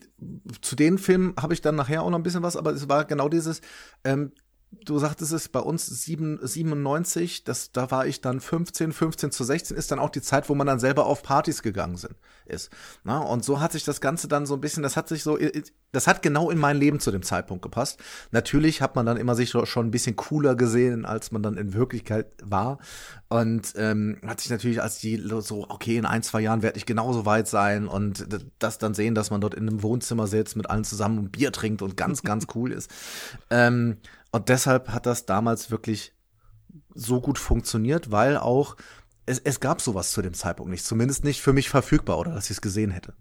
zu 0.60 0.76
den 0.76 0.98
Filmen 0.98 1.34
habe 1.40 1.54
ich 1.54 1.62
dann 1.62 1.76
nachher 1.76 2.02
auch 2.02 2.10
noch 2.10 2.18
ein 2.18 2.22
bisschen 2.22 2.42
was, 2.42 2.56
aber 2.56 2.72
es 2.72 2.88
war 2.88 3.04
genau 3.04 3.28
dieses, 3.28 3.60
ähm, 4.04 4.32
du 4.70 4.98
sagtest 4.98 5.32
es 5.32 5.48
bei 5.48 5.60
uns 5.60 5.86
7, 5.86 6.40
97, 6.42 7.44
das, 7.44 7.72
da 7.72 7.90
war 7.90 8.06
ich 8.06 8.20
dann 8.20 8.40
15, 8.40 8.92
15 8.92 9.30
zu 9.30 9.44
16 9.44 9.76
ist 9.76 9.90
dann 9.90 9.98
auch 9.98 10.10
die 10.10 10.20
Zeit, 10.20 10.48
wo 10.48 10.54
man 10.54 10.66
dann 10.66 10.78
selber 10.78 11.06
auf 11.06 11.22
Partys 11.22 11.62
gegangen 11.62 11.96
sind, 11.96 12.14
ist. 12.46 12.70
Na, 13.04 13.18
und 13.20 13.44
so 13.44 13.60
hat 13.60 13.72
sich 13.72 13.84
das 13.84 14.00
Ganze 14.00 14.28
dann 14.28 14.46
so 14.46 14.54
ein 14.54 14.60
bisschen, 14.60 14.82
das 14.82 14.96
hat 14.96 15.08
sich 15.08 15.22
so, 15.22 15.38
das 15.92 16.06
hat 16.06 16.22
genau 16.22 16.50
in 16.50 16.58
mein 16.58 16.76
Leben 16.76 17.00
zu 17.00 17.10
dem 17.10 17.22
Zeitpunkt 17.22 17.62
gepasst. 17.62 17.98
Natürlich 18.30 18.82
hat 18.82 18.94
man 18.94 19.06
dann 19.06 19.16
immer 19.16 19.34
sich 19.34 19.50
schon 19.50 19.86
ein 19.86 19.90
bisschen 19.90 20.16
cooler 20.16 20.54
gesehen, 20.54 21.06
als 21.06 21.32
man 21.32 21.42
dann 21.42 21.56
in 21.56 21.72
Wirklichkeit 21.72 22.26
war. 22.42 22.78
Und 23.28 23.74
ähm, 23.76 24.18
hat 24.26 24.40
sich 24.40 24.50
natürlich 24.50 24.80
als 24.80 25.00
die 25.00 25.22
so, 25.40 25.66
okay, 25.68 25.98
in 25.98 26.06
ein, 26.06 26.22
zwei 26.22 26.40
Jahren 26.40 26.62
werde 26.62 26.78
ich 26.78 26.86
genauso 26.86 27.26
weit 27.26 27.46
sein 27.46 27.86
und 27.86 28.26
das 28.58 28.78
dann 28.78 28.94
sehen, 28.94 29.14
dass 29.14 29.30
man 29.30 29.42
dort 29.42 29.54
in 29.54 29.68
einem 29.68 29.82
Wohnzimmer 29.82 30.26
sitzt, 30.26 30.56
mit 30.56 30.70
allen 30.70 30.84
zusammen 30.84 31.18
ein 31.18 31.30
Bier 31.30 31.52
trinkt 31.52 31.82
und 31.82 31.96
ganz, 31.96 32.22
ganz 32.22 32.46
cool 32.54 32.72
ist. 32.72 32.90
Ähm, 33.50 33.98
und 34.30 34.48
deshalb 34.48 34.88
hat 34.88 35.04
das 35.04 35.26
damals 35.26 35.70
wirklich 35.70 36.14
so 36.94 37.20
gut 37.20 37.38
funktioniert, 37.38 38.10
weil 38.10 38.38
auch 38.38 38.76
es, 39.26 39.38
es 39.40 39.60
gab 39.60 39.82
sowas 39.82 40.12
zu 40.12 40.22
dem 40.22 40.32
Zeitpunkt 40.32 40.70
nicht, 40.70 40.84
zumindest 40.84 41.22
nicht 41.22 41.42
für 41.42 41.52
mich 41.52 41.68
verfügbar 41.68 42.18
oder 42.18 42.32
dass 42.32 42.46
ich 42.46 42.52
es 42.52 42.60
gesehen 42.62 42.90
hätte. 42.90 43.12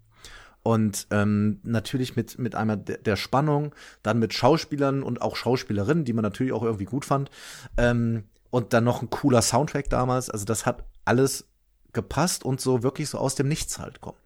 Und 0.62 1.06
ähm, 1.10 1.60
natürlich 1.62 2.16
mit, 2.16 2.38
mit 2.38 2.54
einmal 2.54 2.78
der, 2.78 2.98
der 2.98 3.16
Spannung, 3.16 3.74
dann 4.02 4.18
mit 4.18 4.34
Schauspielern 4.34 5.02
und 5.02 5.22
auch 5.22 5.36
Schauspielerinnen, 5.36 6.04
die 6.04 6.12
man 6.12 6.22
natürlich 6.22 6.52
auch 6.52 6.62
irgendwie 6.62 6.84
gut 6.84 7.04
fand. 7.04 7.30
Ähm, 7.76 8.24
und 8.50 8.72
dann 8.72 8.84
noch 8.84 9.02
ein 9.02 9.10
cooler 9.10 9.42
Soundtrack 9.42 9.90
damals. 9.90 10.30
Also 10.30 10.44
das 10.44 10.66
hat 10.66 10.84
alles 11.04 11.46
gepasst 11.92 12.44
und 12.44 12.60
so 12.60 12.82
wirklich 12.82 13.08
so 13.08 13.18
aus 13.18 13.34
dem 13.34 13.48
Nichts 13.48 13.78
halt 13.78 14.00
kommt. 14.00 14.18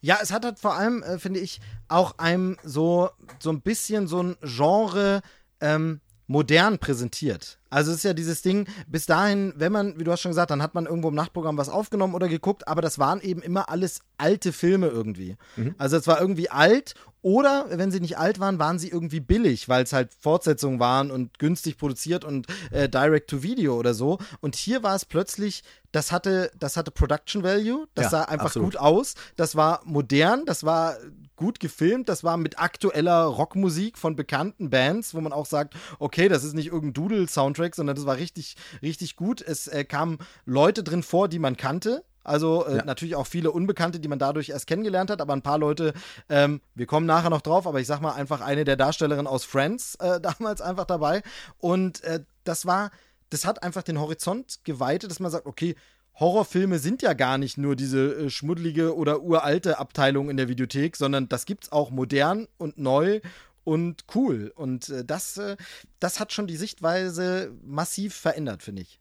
Ja, 0.00 0.18
es 0.22 0.32
hat 0.32 0.44
halt 0.44 0.58
vor 0.58 0.74
allem, 0.74 1.02
äh, 1.02 1.18
finde 1.18 1.40
ich, 1.40 1.60
auch 1.88 2.18
einem 2.18 2.56
so, 2.62 3.10
so 3.38 3.50
ein 3.50 3.62
bisschen 3.62 4.06
so 4.06 4.22
ein 4.22 4.36
Genre 4.42 5.22
ähm, 5.60 6.00
modern 6.26 6.78
präsentiert. 6.78 7.58
Also 7.70 7.90
es 7.90 7.98
ist 7.98 8.04
ja 8.04 8.12
dieses 8.12 8.42
Ding, 8.42 8.68
bis 8.86 9.06
dahin, 9.06 9.52
wenn 9.56 9.72
man, 9.72 9.98
wie 9.98 10.04
du 10.04 10.12
hast 10.12 10.20
schon 10.20 10.30
gesagt, 10.30 10.50
dann 10.50 10.62
hat 10.62 10.74
man 10.74 10.86
irgendwo 10.86 11.08
im 11.08 11.14
Nachtprogramm 11.14 11.56
was 11.56 11.68
aufgenommen 11.68 12.14
oder 12.14 12.28
geguckt, 12.28 12.66
aber 12.68 12.82
das 12.82 12.98
waren 12.98 13.20
eben 13.20 13.42
immer 13.42 13.68
alles 13.68 14.00
alte 14.18 14.52
Filme 14.52 14.88
irgendwie. 14.88 15.36
Mhm. 15.56 15.74
Also 15.78 15.96
es 15.96 16.06
war 16.06 16.20
irgendwie 16.20 16.50
alt 16.50 16.94
oder 17.26 17.66
wenn 17.70 17.90
sie 17.90 17.98
nicht 17.98 18.18
alt 18.18 18.38
waren, 18.38 18.60
waren 18.60 18.78
sie 18.78 18.88
irgendwie 18.88 19.18
billig, 19.18 19.68
weil 19.68 19.82
es 19.82 19.92
halt 19.92 20.10
Fortsetzungen 20.20 20.78
waren 20.78 21.10
und 21.10 21.40
günstig 21.40 21.76
produziert 21.76 22.24
und 22.24 22.46
äh, 22.70 22.88
Direct 22.88 23.28
to 23.28 23.42
Video 23.42 23.76
oder 23.76 23.94
so. 23.94 24.18
Und 24.40 24.54
hier 24.54 24.84
war 24.84 24.94
es 24.94 25.04
plötzlich, 25.04 25.64
das 25.90 26.12
hatte, 26.12 26.52
das 26.56 26.76
hatte 26.76 26.92
Production 26.92 27.42
Value, 27.42 27.88
das 27.94 28.04
ja, 28.04 28.10
sah 28.10 28.22
einfach 28.26 28.46
absolut. 28.46 28.74
gut 28.74 28.80
aus, 28.80 29.16
das 29.34 29.56
war 29.56 29.80
modern, 29.84 30.44
das 30.46 30.62
war 30.62 30.98
gut 31.34 31.58
gefilmt, 31.58 32.08
das 32.08 32.22
war 32.22 32.36
mit 32.36 32.60
aktueller 32.60 33.24
Rockmusik 33.24 33.98
von 33.98 34.14
bekannten 34.14 34.70
Bands, 34.70 35.12
wo 35.12 35.20
man 35.20 35.32
auch 35.32 35.46
sagt, 35.46 35.74
okay, 35.98 36.28
das 36.28 36.44
ist 36.44 36.54
nicht 36.54 36.68
irgendein 36.68 36.94
Doodle-Soundtrack, 36.94 37.74
sondern 37.74 37.96
das 37.96 38.06
war 38.06 38.18
richtig, 38.18 38.54
richtig 38.82 39.16
gut. 39.16 39.42
Es 39.42 39.66
äh, 39.66 39.82
kamen 39.82 40.18
Leute 40.44 40.84
drin 40.84 41.02
vor, 41.02 41.26
die 41.26 41.40
man 41.40 41.56
kannte. 41.56 42.04
Also 42.26 42.66
äh, 42.66 42.78
ja. 42.78 42.84
natürlich 42.84 43.16
auch 43.16 43.26
viele 43.26 43.50
Unbekannte, 43.50 44.00
die 44.00 44.08
man 44.08 44.18
dadurch 44.18 44.50
erst 44.50 44.66
kennengelernt 44.66 45.10
hat, 45.10 45.20
aber 45.20 45.32
ein 45.32 45.42
paar 45.42 45.58
Leute, 45.58 45.94
ähm, 46.28 46.60
wir 46.74 46.86
kommen 46.86 47.06
nachher 47.06 47.30
noch 47.30 47.42
drauf, 47.42 47.66
aber 47.66 47.80
ich 47.80 47.86
sag 47.86 48.00
mal 48.00 48.12
einfach 48.12 48.40
eine 48.40 48.64
der 48.64 48.76
Darstellerinnen 48.76 49.26
aus 49.26 49.44
Friends 49.44 49.94
äh, 49.96 50.20
damals 50.38 50.60
einfach 50.60 50.84
dabei. 50.84 51.22
Und 51.58 52.02
äh, 52.04 52.20
das 52.44 52.66
war, 52.66 52.90
das 53.30 53.44
hat 53.44 53.62
einfach 53.62 53.82
den 53.82 54.00
Horizont 54.00 54.60
geweitet, 54.64 55.10
dass 55.10 55.20
man 55.20 55.30
sagt, 55.30 55.46
okay, 55.46 55.74
Horrorfilme 56.18 56.78
sind 56.78 57.02
ja 57.02 57.12
gar 57.12 57.36
nicht 57.36 57.58
nur 57.58 57.76
diese 57.76 58.14
äh, 58.14 58.30
schmuddelige 58.30 58.96
oder 58.96 59.22
uralte 59.22 59.78
Abteilung 59.78 60.30
in 60.30 60.36
der 60.36 60.48
Videothek, 60.48 60.96
sondern 60.96 61.28
das 61.28 61.44
gibt's 61.44 61.70
auch 61.70 61.90
modern 61.90 62.48
und 62.56 62.78
neu 62.78 63.20
und 63.64 64.04
cool. 64.14 64.52
Und 64.54 64.88
äh, 64.88 65.04
das, 65.04 65.36
äh, 65.36 65.56
das 66.00 66.18
hat 66.18 66.32
schon 66.32 66.46
die 66.46 66.56
Sichtweise 66.56 67.52
massiv 67.62 68.14
verändert, 68.14 68.62
finde 68.62 68.82
ich. 68.82 69.00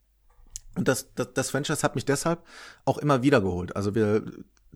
Und 0.76 0.88
das, 0.88 1.14
das, 1.16 1.34
das 1.34 1.50
Franchise 1.52 1.82
hat 1.84 1.96
mich 1.96 2.06
deshalb 2.06 2.44
auch 2.84 2.98
immer 2.98 3.24
wieder 3.24 3.42
geholt. 3.42 3.76
Also 3.76 3.96
wir 3.96 4.24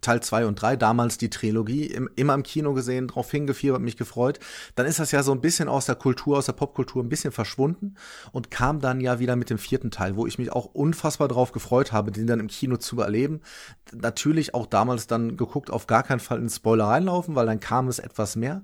Teil 0.02 0.22
2 0.22 0.46
und 0.46 0.56
3, 0.62 0.76
damals 0.76 1.18
die 1.18 1.30
Trilogie, 1.30 1.86
im, 1.86 2.10
immer 2.16 2.34
im 2.34 2.44
Kino 2.44 2.74
gesehen, 2.74 3.08
drauf 3.08 3.30
hingefiebert, 3.32 3.82
mich 3.82 3.98
gefreut. 3.98 4.40
Dann 4.76 4.86
ist 4.86 5.00
das 5.00 5.12
ja 5.12 5.24
so 5.24 5.32
ein 5.32 5.42
bisschen 5.42 5.68
aus 5.68 5.86
der 5.86 5.96
Kultur, 5.96 6.38
aus 6.38 6.46
der 6.46 6.54
Popkultur 6.54 7.04
ein 7.04 7.10
bisschen 7.10 7.32
verschwunden 7.32 7.96
und 8.32 8.52
kam 8.52 8.80
dann 8.80 9.02
ja 9.02 9.20
wieder 9.20 9.36
mit 9.36 9.50
dem 9.50 9.58
vierten 9.58 9.92
Teil, 9.92 10.16
wo 10.16 10.26
ich 10.28 10.38
mich 10.38 10.52
auch 10.52 10.66
unfassbar 10.66 11.28
drauf 11.28 11.52
gefreut 11.52 11.92
habe, 11.92 12.12
den 12.12 12.28
dann 12.28 12.40
im 12.40 12.48
Kino 12.48 12.78
zu 12.78 13.00
erleben. 13.02 13.42
Natürlich 13.94 14.54
auch 14.54 14.66
damals 14.66 15.08
dann 15.08 15.38
geguckt, 15.38 15.70
auf 15.70 15.88
gar 15.88 16.04
keinen 16.04 16.20
Fall 16.20 16.40
in 16.40 16.50
Spoiler 16.50 16.86
reinlaufen, 16.86 17.36
weil 17.36 17.46
dann 17.46 17.60
kam 17.60 17.88
es 17.88 18.00
etwas 18.00 18.36
mehr. 18.36 18.64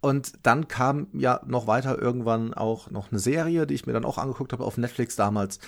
Und 0.00 0.34
dann 0.42 0.68
kam 0.68 1.08
ja 1.12 1.40
noch 1.46 1.66
weiter 1.66 1.98
irgendwann 2.00 2.54
auch 2.54 2.90
noch 2.90 3.10
eine 3.10 3.18
Serie, 3.18 3.66
die 3.66 3.74
ich 3.74 3.86
mir 3.86 3.92
dann 3.92 4.04
auch 4.04 4.18
angeguckt 4.18 4.52
habe 4.52 4.64
auf 4.64 4.76
Netflix 4.76 5.16
damals. 5.16 5.58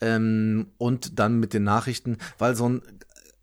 Ähm, 0.00 0.68
und 0.78 1.18
dann 1.18 1.40
mit 1.40 1.54
den 1.54 1.64
Nachrichten, 1.64 2.18
weil 2.38 2.54
so 2.54 2.68
ein 2.68 2.82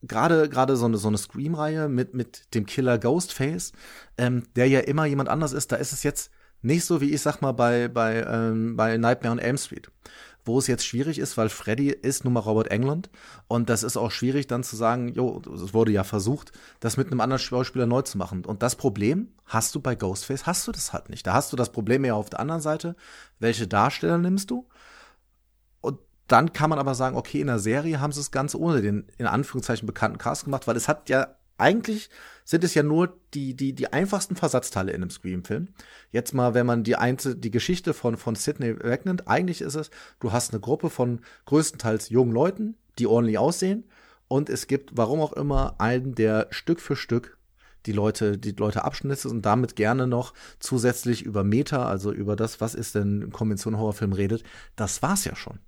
gerade 0.08 0.50
gerade 0.50 0.76
so 0.76 0.86
eine 0.86 0.98
so 0.98 1.08
eine 1.08 1.18
Scream-Reihe 1.18 1.88
mit 1.89 2.13
mit 2.13 2.54
dem 2.54 2.65
Killer 2.65 2.98
Ghostface, 2.98 3.72
ähm, 4.18 4.44
der 4.56 4.68
ja 4.68 4.82
immer 4.82 5.06
jemand 5.06 5.30
anders 5.30 5.54
ist, 5.54 5.72
da 5.72 5.76
ist 5.76 5.91
es 5.91 6.04
jetzt 6.04 6.32
nicht 6.62 6.86
so 6.86 7.02
wie 7.02 7.13
ich 7.13 7.22
sag 7.22 7.41
mal 7.41 7.52
bei 7.52 7.88
bei 7.88 8.24
ähm, 8.24 8.76
bei 8.76 8.98
Nightmare 8.98 9.34
on 9.34 9.39
Elm 9.39 9.58
Street, 9.58 9.91
wo 10.46 10.60
es 10.60 10.68
jetzt 10.68 10.86
schwierig 10.86 11.20
ist, 11.20 11.38
weil 11.38 11.50
Freddy 11.50 11.89
ist 11.89 12.24
nun 12.24 12.34
mal 12.34 12.39
Robert 12.39 12.72
England 12.72 13.10
und 13.48 13.70
das 13.70 13.84
ist 13.84 13.98
auch 13.98 14.12
schwierig 14.12 14.48
dann 14.48 14.63
zu 14.63 14.76
sagen, 14.76 15.10
jo, 15.10 15.41
es 15.54 15.74
wurde 15.74 15.91
ja 15.91 16.04
versucht, 16.04 16.52
das 16.80 16.98
mit 16.98 17.08
einem 17.08 17.22
anderen 17.22 17.41
Schauspieler 17.41 17.86
neu 17.86 18.02
zu 18.02 18.18
machen 18.18 18.46
und 18.46 18.63
das 18.63 18.76
Problem 18.76 19.30
hast 19.46 19.76
du 19.76 19.80
bei 19.80 19.96
Ghostface, 19.96 20.46
hast 20.46 20.68
du 20.68 20.72
das 20.72 20.94
halt 20.94 21.10
nicht. 21.10 21.26
Da 21.28 21.34
hast 21.34 21.52
du 21.52 21.56
das 21.56 21.72
Problem 21.72 22.04
eher 22.04 22.15
auf 22.15 22.30
der 22.30 22.39
anderen 22.39 22.62
Seite, 22.62 22.96
welche 23.39 23.68
Darsteller 23.68 24.18
nimmst 24.18 24.50
du? 24.50 24.68
Dann 26.28 26.54
kann 26.54 26.70
man 26.70 26.80
aber 26.80 26.96
sagen, 26.96 27.16
okay, 27.16 27.42
in 27.42 27.48
der 27.48 27.60
Serie 27.60 28.00
haben 28.00 28.12
sie 28.12 28.20
es 28.20 28.32
ganz 28.32 28.56
ohne 28.56 28.82
den 28.82 29.08
in 29.18 29.28
Anführungszeichen 29.28 29.86
bekannten 29.86 30.18
Cast 30.18 30.46
gemacht, 30.46 30.68
weil 30.68 30.76
es 30.76 30.88
hat 30.88 31.10
ja 31.10 31.36
eigentlich 31.58 32.10
sind 32.44 32.64
es 32.64 32.74
ja 32.74 32.84
nur 32.84 33.18
die, 33.34 33.56
die, 33.56 33.74
die 33.74 33.92
einfachsten 33.92 34.36
Versatzteile 34.36 34.92
in 34.92 35.02
einem 35.02 35.10
Scream-Film. 35.10 35.70
Jetzt 36.12 36.34
mal, 36.34 36.54
wenn 36.54 36.66
man 36.66 36.84
die, 36.84 36.96
einzel 36.96 37.36
die 37.36 37.52
Geschichte 37.52 37.94
von, 37.94 38.18
von 38.18 38.36
Sidney 38.36 38.78
wegnimmt, 38.78 39.28
eigentlich 39.28 39.62
ist 39.62 39.76
es, 39.76 39.90
du 40.20 40.32
hast 40.32 40.52
eine 40.52 40.60
Gruppe 40.60 40.90
von 40.90 41.22
größtenteils 41.46 42.10
jungen 42.10 42.34
Leuten, 42.34 42.76
die 43.00 43.08
ordentlich 43.08 43.38
aussehen. 43.38 43.86
Und 44.28 44.50
es 44.50 44.68
gibt, 44.68 44.98
warum 44.98 45.22
auch 45.22 45.34
immer, 45.34 45.76
einen, 45.80 46.16
der 46.16 46.48
Stück 46.50 46.80
für 46.80 46.96
Stück 46.96 47.38
die 47.86 47.92
Leute, 47.92 48.38
die 48.38 48.52
Leute 48.52 48.84
abschnitzt 48.84 49.28
und 49.28 49.44
damit 49.44 49.76
gerne 49.76 50.08
noch 50.08 50.34
zusätzlich 50.60 51.22
über 51.24 51.44
Meta, 51.44 51.88
also 51.88 52.12
über 52.12 52.36
das, 52.36 52.60
was 52.60 52.74
ist 52.74 52.96
denn 52.96 53.30
Konvention 53.32 53.78
Horrorfilm 53.78 54.14
redet. 54.14 54.44
Das 54.76 55.04
war's 55.04 55.26
ja 55.26 55.36
schon. 55.36 55.60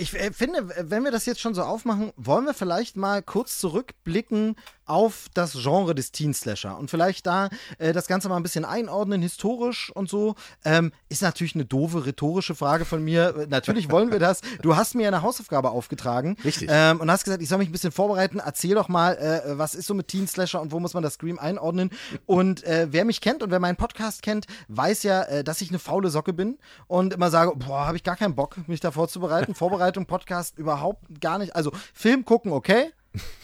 Ich 0.00 0.14
äh, 0.14 0.32
finde, 0.32 0.68
wenn 0.88 1.02
wir 1.02 1.10
das 1.10 1.26
jetzt 1.26 1.40
schon 1.40 1.54
so 1.54 1.62
aufmachen, 1.62 2.12
wollen 2.16 2.44
wir 2.44 2.54
vielleicht 2.54 2.96
mal 2.96 3.20
kurz 3.20 3.58
zurückblicken 3.58 4.54
auf 4.88 5.26
das 5.34 5.52
Genre 5.52 5.94
des 5.94 6.12
Teen 6.12 6.34
Slasher 6.34 6.78
und 6.78 6.90
vielleicht 6.90 7.26
da 7.26 7.48
äh, 7.78 7.92
das 7.92 8.06
Ganze 8.06 8.28
mal 8.28 8.36
ein 8.36 8.42
bisschen 8.42 8.64
einordnen, 8.64 9.22
historisch 9.22 9.90
und 9.94 10.08
so. 10.08 10.34
Ähm, 10.64 10.92
ist 11.08 11.22
natürlich 11.22 11.54
eine 11.54 11.64
doofe 11.64 12.06
rhetorische 12.06 12.54
Frage 12.54 12.84
von 12.84 13.02
mir. 13.02 13.46
Natürlich 13.48 13.90
wollen 13.90 14.10
wir 14.10 14.18
das. 14.18 14.40
Du 14.62 14.76
hast 14.76 14.94
mir 14.94 15.08
eine 15.08 15.22
Hausaufgabe 15.22 15.70
aufgetragen. 15.70 16.36
Richtig. 16.44 16.68
Ähm, 16.70 17.00
und 17.00 17.10
hast 17.10 17.24
gesagt, 17.24 17.42
ich 17.42 17.48
soll 17.48 17.58
mich 17.58 17.68
ein 17.68 17.72
bisschen 17.72 17.92
vorbereiten. 17.92 18.40
Erzähl 18.44 18.74
doch 18.74 18.88
mal, 18.88 19.16
äh, 19.16 19.58
was 19.58 19.74
ist 19.74 19.86
so 19.86 19.94
mit 19.94 20.08
Teen 20.08 20.26
Slasher 20.26 20.60
und 20.60 20.72
wo 20.72 20.80
muss 20.80 20.94
man 20.94 21.02
das 21.02 21.14
Scream 21.14 21.38
einordnen? 21.38 21.90
Und 22.26 22.64
äh, 22.64 22.88
wer 22.90 23.04
mich 23.04 23.20
kennt 23.20 23.42
und 23.42 23.50
wer 23.50 23.60
meinen 23.60 23.76
Podcast 23.76 24.22
kennt, 24.22 24.46
weiß 24.68 25.02
ja, 25.02 25.22
äh, 25.22 25.44
dass 25.44 25.60
ich 25.60 25.70
eine 25.70 25.78
faule 25.78 26.10
Socke 26.10 26.32
bin 26.32 26.58
und 26.86 27.14
immer 27.14 27.30
sage, 27.30 27.54
boah, 27.56 27.86
habe 27.86 27.96
ich 27.96 28.04
gar 28.04 28.16
keinen 28.16 28.34
Bock, 28.34 28.56
mich 28.68 28.80
da 28.80 28.90
vorzubereiten. 28.90 29.54
Vorbereitung, 29.58 30.06
Podcast 30.06 30.58
überhaupt 30.58 31.20
gar 31.20 31.38
nicht. 31.38 31.54
Also 31.54 31.72
Film 31.92 32.24
gucken, 32.24 32.52
okay. 32.52 32.92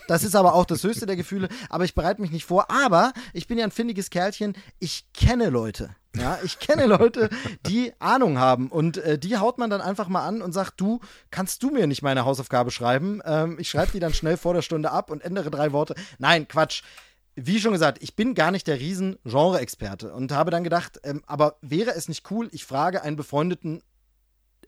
Das 0.07 0.23
ist 0.23 0.37
aber 0.37 0.55
auch 0.55 0.67
das 0.67 0.85
höchste 0.85 1.07
der 1.07 1.17
Gefühle. 1.17 1.49
Aber 1.71 1.85
ich 1.85 1.95
bereite 1.95 2.21
mich 2.21 2.31
nicht 2.31 2.45
vor. 2.45 2.71
Aber 2.71 3.13
ich 3.33 3.47
bin 3.47 3.59
ja 3.59 3.65
ein 3.65 3.71
findiges 3.71 4.11
Kerlchen. 4.11 4.55
Ich 4.79 5.07
kenne 5.13 5.49
Leute. 5.49 5.97
Ja, 6.17 6.39
ich 6.45 6.59
kenne 6.59 6.87
Leute, 6.87 7.31
die 7.67 7.93
Ahnung 7.99 8.39
haben. 8.39 8.69
Und 8.69 8.99
äh, 8.99 9.19
die 9.19 9.39
haut 9.39 9.59
man 9.59 9.71
dann 9.71 9.81
einfach 9.81 10.09
mal 10.09 10.27
an 10.27 10.43
und 10.43 10.53
sagt: 10.53 10.81
Du, 10.81 11.01
kannst 11.31 11.63
du 11.63 11.71
mir 11.71 11.87
nicht 11.87 12.03
meine 12.03 12.25
Hausaufgabe 12.25 12.71
schreiben? 12.71 13.21
Ähm, 13.25 13.57
ich 13.59 13.71
schreibe 13.71 13.93
die 13.93 14.01
dann 14.01 14.15
schnell 14.15 14.37
vor 14.37 14.55
der 14.55 14.63
Stunde 14.63 14.91
ab 14.91 15.11
und 15.11 15.25
ändere 15.25 15.51
drei 15.51 15.73
Worte. 15.73 15.95
Nein, 16.19 16.47
Quatsch 16.47 16.83
wie 17.37 17.59
schon 17.59 17.73
gesagt, 17.73 18.01
ich 18.01 18.15
bin 18.15 18.35
gar 18.35 18.51
nicht 18.51 18.67
der 18.67 18.79
riesen 18.79 19.19
Genre-Experte 19.25 20.13
und 20.13 20.33
habe 20.33 20.51
dann 20.51 20.65
gedacht, 20.65 21.01
ähm, 21.03 21.23
aber 21.27 21.57
wäre 21.63 21.93
es 21.95 22.09
nicht 22.09 22.31
cool, 22.31 22.49
ich 22.53 22.65
frage 22.65 23.03
einen 23.03 23.17
befreundeten 23.17 23.83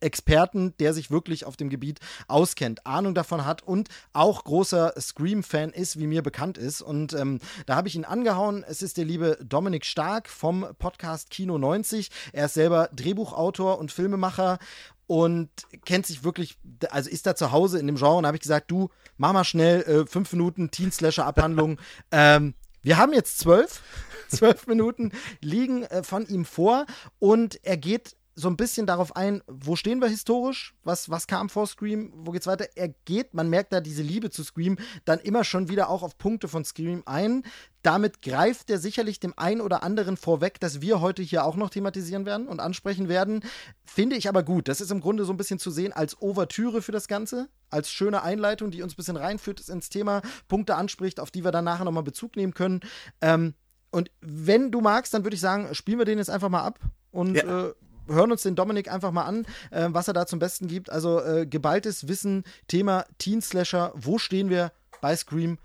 Experten, 0.03 0.75
der 0.79 0.95
sich 0.95 1.11
wirklich 1.11 1.45
auf 1.45 1.57
dem 1.57 1.69
Gebiet 1.69 2.01
auskennt, 2.29 2.87
Ahnung 2.87 3.15
davon 3.15 3.45
hat 3.45 3.63
und 3.63 3.89
auch 4.13 4.45
großer 4.45 4.95
Scream-Fan 4.99 5.71
ist, 5.71 5.99
wie 5.99 6.07
mir 6.07 6.23
bekannt 6.23 6.59
ist. 6.59 6.83
Und 6.83 7.13
ähm, 7.15 7.41
da 7.67 7.77
habe 7.77 7.89
ich 7.89 7.95
ihn 7.95 8.05
angehauen. 8.05 8.65
Es 8.69 8.83
ist 8.83 8.97
der 8.97 9.05
liebe 9.05 9.39
Dominik 9.43 9.85
Stark 9.85 10.29
vom 10.29 10.67
Podcast 10.79 11.31
Kino 11.31 11.59
90. 11.59 12.11
Er 12.33 12.47
ist 12.47 12.55
selber 12.55 12.89
Drehbuchautor 12.93 13.79
und 13.79 13.93
Filmemacher 13.93 14.59
und 15.07 15.51
kennt 15.85 16.07
sich 16.07 16.25
wirklich, 16.25 16.59
also 16.91 17.09
ist 17.09 17.27
da 17.27 17.37
zu 17.37 17.53
Hause 17.53 17.79
in 17.79 17.87
dem 17.87 17.97
Genre. 17.97 18.17
Und 18.17 18.25
da 18.25 18.29
habe 18.29 18.37
ich 18.37 18.43
gesagt, 18.43 18.71
du, 18.71 18.91
mach 19.17 19.33
mal 19.33 19.45
schnell 19.45 19.83
äh, 19.83 20.07
fünf 20.07 20.33
Minuten 20.33 20.71
Teen-Slasher-Abhandlung. 20.71 21.79
ähm, 22.11 22.55
wir 22.83 22.99
haben 22.99 23.13
jetzt 23.13 23.39
zwölf. 23.39 23.83
Zwölf 24.29 24.67
Minuten 24.67 25.13
liegen 25.41 25.85
äh, 25.85 26.03
von 26.03 26.27
ihm 26.27 26.45
vor 26.45 26.87
und 27.21 27.65
er 27.65 27.77
geht 27.77 28.17
so 28.39 28.49
ein 28.49 28.57
bisschen 28.59 28.87
darauf 28.87 29.17
ein, 29.17 29.43
wo 29.47 29.77
stehen 29.77 30.01
wir 30.01 30.09
historisch? 30.09 30.75
Was, 30.85 31.09
was 31.09 31.27
kam 31.27 31.49
vor 31.49 31.67
Scream? 31.67 32.13
Wo 32.15 32.33
geht's 32.33 32.47
weiter? 32.47 32.67
Er 32.75 32.89
geht, 32.89 33.33
man 33.33 33.49
merkt 33.49 33.73
da 33.73 33.81
diese 33.81 34.03
Liebe 34.03 34.29
zu 34.29 34.45
Scream, 34.45 34.77
dann 35.07 35.19
immer 35.21 35.43
schon 35.43 35.71
wieder 35.71 35.89
auch 35.89 36.03
auf 36.03 36.19
Punkte 36.19 36.47
von 36.47 36.63
Scream 36.63 37.03
ein. 37.07 37.45
Damit 37.83 38.21
greift 38.21 38.69
er 38.69 38.79
sicherlich 38.79 39.21
dem 39.21 39.33
einen 39.39 39.63
oder 39.63 39.83
anderen 39.83 40.19
vorweg, 40.19 40.61
dass 40.61 40.83
wir 40.83 41.01
heute 41.01 41.23
hier 41.23 41.45
auch 41.45 41.57
noch 41.57 41.71
thematisieren 41.71 42.27
werden 42.27 42.47
und 42.47 42.61
ansprechen 42.61 43.09
werden. 43.09 43.43
Finde 43.87 44.17
ich 44.17 44.29
aber 44.29 44.43
gut. 44.43 44.69
Das 44.69 44.83
ist 44.83 44.91
im 44.91 45.01
Grunde 45.01 45.25
so 45.25 45.33
ein 45.33 45.39
bisschen 45.39 45.59
zu 45.59 45.71
sehen 45.71 45.95
als 45.95 46.21
Ouvertüre 46.21 46.83
für 46.83 46.93
das 46.93 47.09
Ganze, 47.09 47.49
als 47.71 47.91
schöne 47.91 48.23
Einleitung, 48.23 48.71
die 48.71 48.83
uns 48.83 48.93
ein 48.93 48.97
bisschen 48.97 49.17
reinführt 49.17 49.67
ins 49.67 49.89
Thema, 49.89 50.21
Punkte 50.47 50.75
anspricht, 50.75 51.21
auf 51.21 51.31
die 51.31 51.43
wir 51.43 51.53
dann 51.53 51.65
nachher 51.65 51.87
nochmal 51.87 52.03
Bezug 52.03 52.37
nehmen 52.37 52.53
können. 52.53 52.81
Ähm, 53.23 53.55
und 53.91 54.11
wenn 54.21 54.71
du 54.71 54.83
magst, 54.83 55.15
dann 55.15 55.25
würde 55.25 55.37
ich 55.37 55.41
sagen, 55.41 55.75
spielen 55.75 55.99
wir 55.99 56.05
den 56.05 56.19
jetzt 56.19 56.29
einfach 56.29 56.51
mal 56.51 56.63
ab 56.63 56.81
und 57.13 57.37
ja. 57.37 57.69
äh, 57.69 57.75
hören 58.09 58.33
uns 58.33 58.43
den 58.43 58.55
Dominik 58.57 58.91
einfach 58.91 59.13
mal 59.13 59.25
an, 59.25 59.47
äh, 59.71 59.89
was 59.91 60.09
er 60.09 60.15
da 60.15 60.27
zum 60.27 60.39
Besten 60.39 60.67
gibt. 60.69 60.91
Also 60.91 61.23
äh, 61.23 61.47
geballtes 61.47 62.09
Wissen, 62.09 62.45
Thema 62.69 63.05
Teen 63.19 63.43
Slasher, 63.43 63.93
wo 63.95 64.19
stehen 64.19 64.51
wir 64.51 64.73
bei 65.01 65.15
Scream? 65.17 65.59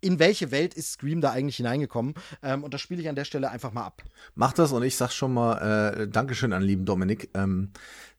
In 0.00 0.18
welche 0.18 0.50
Welt 0.50 0.74
ist 0.74 0.92
Scream 0.94 1.20
da 1.20 1.30
eigentlich 1.30 1.56
hineingekommen? 1.56 2.14
Ähm, 2.42 2.64
und 2.64 2.74
das 2.74 2.80
spiele 2.80 3.00
ich 3.00 3.08
an 3.08 3.14
der 3.14 3.24
Stelle 3.24 3.50
einfach 3.50 3.72
mal 3.72 3.84
ab. 3.84 4.02
Mach 4.34 4.52
das 4.52 4.72
und 4.72 4.82
ich 4.82 4.96
sag 4.96 5.12
schon 5.12 5.32
mal 5.32 5.98
äh, 5.98 6.08
Dankeschön 6.08 6.52
an 6.52 6.62
lieben 6.62 6.84
Dominik. 6.84 7.30
Ähm, 7.34 7.70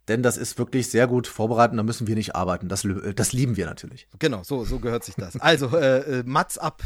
denn 0.08 0.24
das 0.24 0.38
ist 0.38 0.58
wirklich 0.58 0.90
sehr 0.90 1.08
gut 1.08 1.28
vorbereitet, 1.28 1.78
da 1.78 1.84
müssen 1.84 2.08
wir 2.08 2.16
nicht 2.16 2.36
arbeiten. 2.36 2.68
Das, 2.68 2.86
das 3.16 3.34
lieben 3.34 3.56
wir 3.56 3.66
natürlich. 3.66 4.08
Genau, 4.20 4.44
so, 4.44 4.66
so 4.66 4.80
gehört 4.80 5.04
sich 5.04 5.16
das. 5.16 5.40
Also, 5.40 5.78
äh, 5.78 6.20
äh 6.20 6.24
Mats 6.26 6.58
ab. 6.58 6.84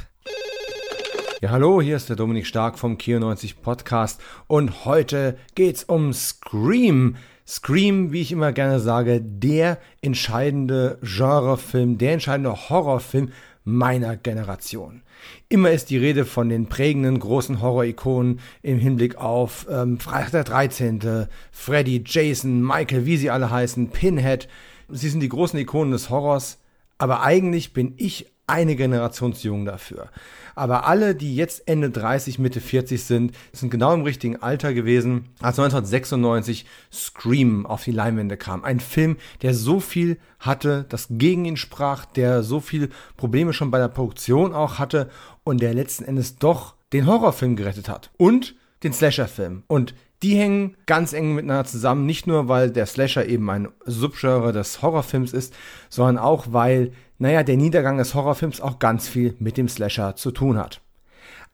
Ja, 1.39 1.51
hallo, 1.51 1.83
hier 1.83 1.95
ist 1.95 2.09
der 2.09 2.15
Dominik 2.15 2.47
Stark 2.47 2.79
vom 2.79 2.97
Kio 2.97 3.19
90 3.19 3.61
Podcast 3.61 4.19
und 4.47 4.85
heute 4.85 5.37
geht's 5.53 5.83
um 5.83 6.11
Scream. 6.11 7.15
Scream, 7.45 8.11
wie 8.11 8.21
ich 8.21 8.31
immer 8.31 8.51
gerne 8.53 8.79
sage, 8.79 9.21
der 9.21 9.77
entscheidende 10.01 10.97
Genrefilm, 11.03 11.99
der 11.99 12.13
entscheidende 12.13 12.69
Horrorfilm 12.69 13.29
meiner 13.63 14.17
Generation. 14.17 15.03
Immer 15.47 15.69
ist 15.69 15.91
die 15.91 15.99
Rede 15.99 16.25
von 16.25 16.49
den 16.49 16.69
prägenden 16.69 17.19
großen 17.19 17.61
Horror-Ikonen 17.61 18.39
im 18.63 18.79
Hinblick 18.79 19.17
auf 19.17 19.67
ähm, 19.69 19.99
Freitag 19.99 20.31
der 20.31 20.43
13., 20.43 21.27
Freddy, 21.51 22.03
Jason, 22.03 22.65
Michael, 22.65 23.05
wie 23.05 23.17
sie 23.17 23.29
alle 23.29 23.51
heißen, 23.51 23.91
Pinhead. 23.91 24.47
Sie 24.89 25.09
sind 25.09 25.19
die 25.19 25.29
großen 25.29 25.59
Ikonen 25.59 25.91
des 25.91 26.09
Horrors, 26.09 26.57
aber 26.97 27.21
eigentlich 27.21 27.73
bin 27.73 27.93
ich 27.97 28.25
eine 28.47 28.77
Generation 28.77 29.33
zu 29.33 29.49
jung 29.49 29.65
dafür. 29.65 30.09
Aber 30.57 30.87
alle, 30.87 31.13
die 31.13 31.35
jetzt 31.35 31.67
Ende 31.67 31.91
30, 31.91 32.39
Mitte 32.39 32.61
40 32.61 33.03
sind, 33.03 33.35
sind 33.53 33.69
genau 33.69 33.93
im 33.93 34.01
richtigen 34.01 34.37
Alter 34.37 34.73
gewesen, 34.73 35.29
als 35.39 35.59
1996 35.59 36.65
Scream 36.91 37.67
auf 37.67 37.83
die 37.83 37.91
Leinwände 37.91 38.37
kam. 38.37 38.63
Ein 38.63 38.79
Film, 38.79 39.17
der 39.43 39.53
so 39.53 39.79
viel 39.79 40.17
hatte, 40.39 40.85
das 40.89 41.07
gegen 41.11 41.45
ihn 41.45 41.57
sprach, 41.57 42.05
der 42.05 42.41
so 42.41 42.59
viel 42.59 42.89
Probleme 43.17 43.53
schon 43.53 43.69
bei 43.69 43.77
der 43.77 43.87
Produktion 43.87 44.53
auch 44.53 44.79
hatte 44.79 45.09
und 45.43 45.61
der 45.61 45.75
letzten 45.75 46.05
Endes 46.05 46.37
doch 46.37 46.73
den 46.91 47.05
Horrorfilm 47.05 47.55
gerettet 47.55 47.87
hat. 47.87 48.09
Und 48.17 48.55
den 48.83 48.93
Slasher-Film. 48.93 49.63
Und 49.67 49.93
die 50.23 50.35
hängen 50.35 50.75
ganz 50.87 51.13
eng 51.13 51.35
miteinander 51.35 51.65
zusammen, 51.65 52.07
nicht 52.07 52.25
nur 52.25 52.47
weil 52.47 52.71
der 52.71 52.87
Slasher 52.87 53.27
eben 53.27 53.47
ein 53.51 53.67
Subgenre 53.85 54.51
des 54.53 54.81
Horrorfilms 54.81 55.33
ist, 55.33 55.53
sondern 55.89 56.17
auch 56.17 56.47
weil 56.49 56.91
naja, 57.17 57.43
der 57.43 57.57
Niedergang 57.57 57.97
des 57.97 58.13
Horrorfilms 58.13 58.61
auch 58.61 58.79
ganz 58.79 59.07
viel 59.07 59.35
mit 59.39 59.57
dem 59.57 59.67
Slasher 59.67 60.15
zu 60.15 60.31
tun 60.31 60.57
hat. 60.57 60.81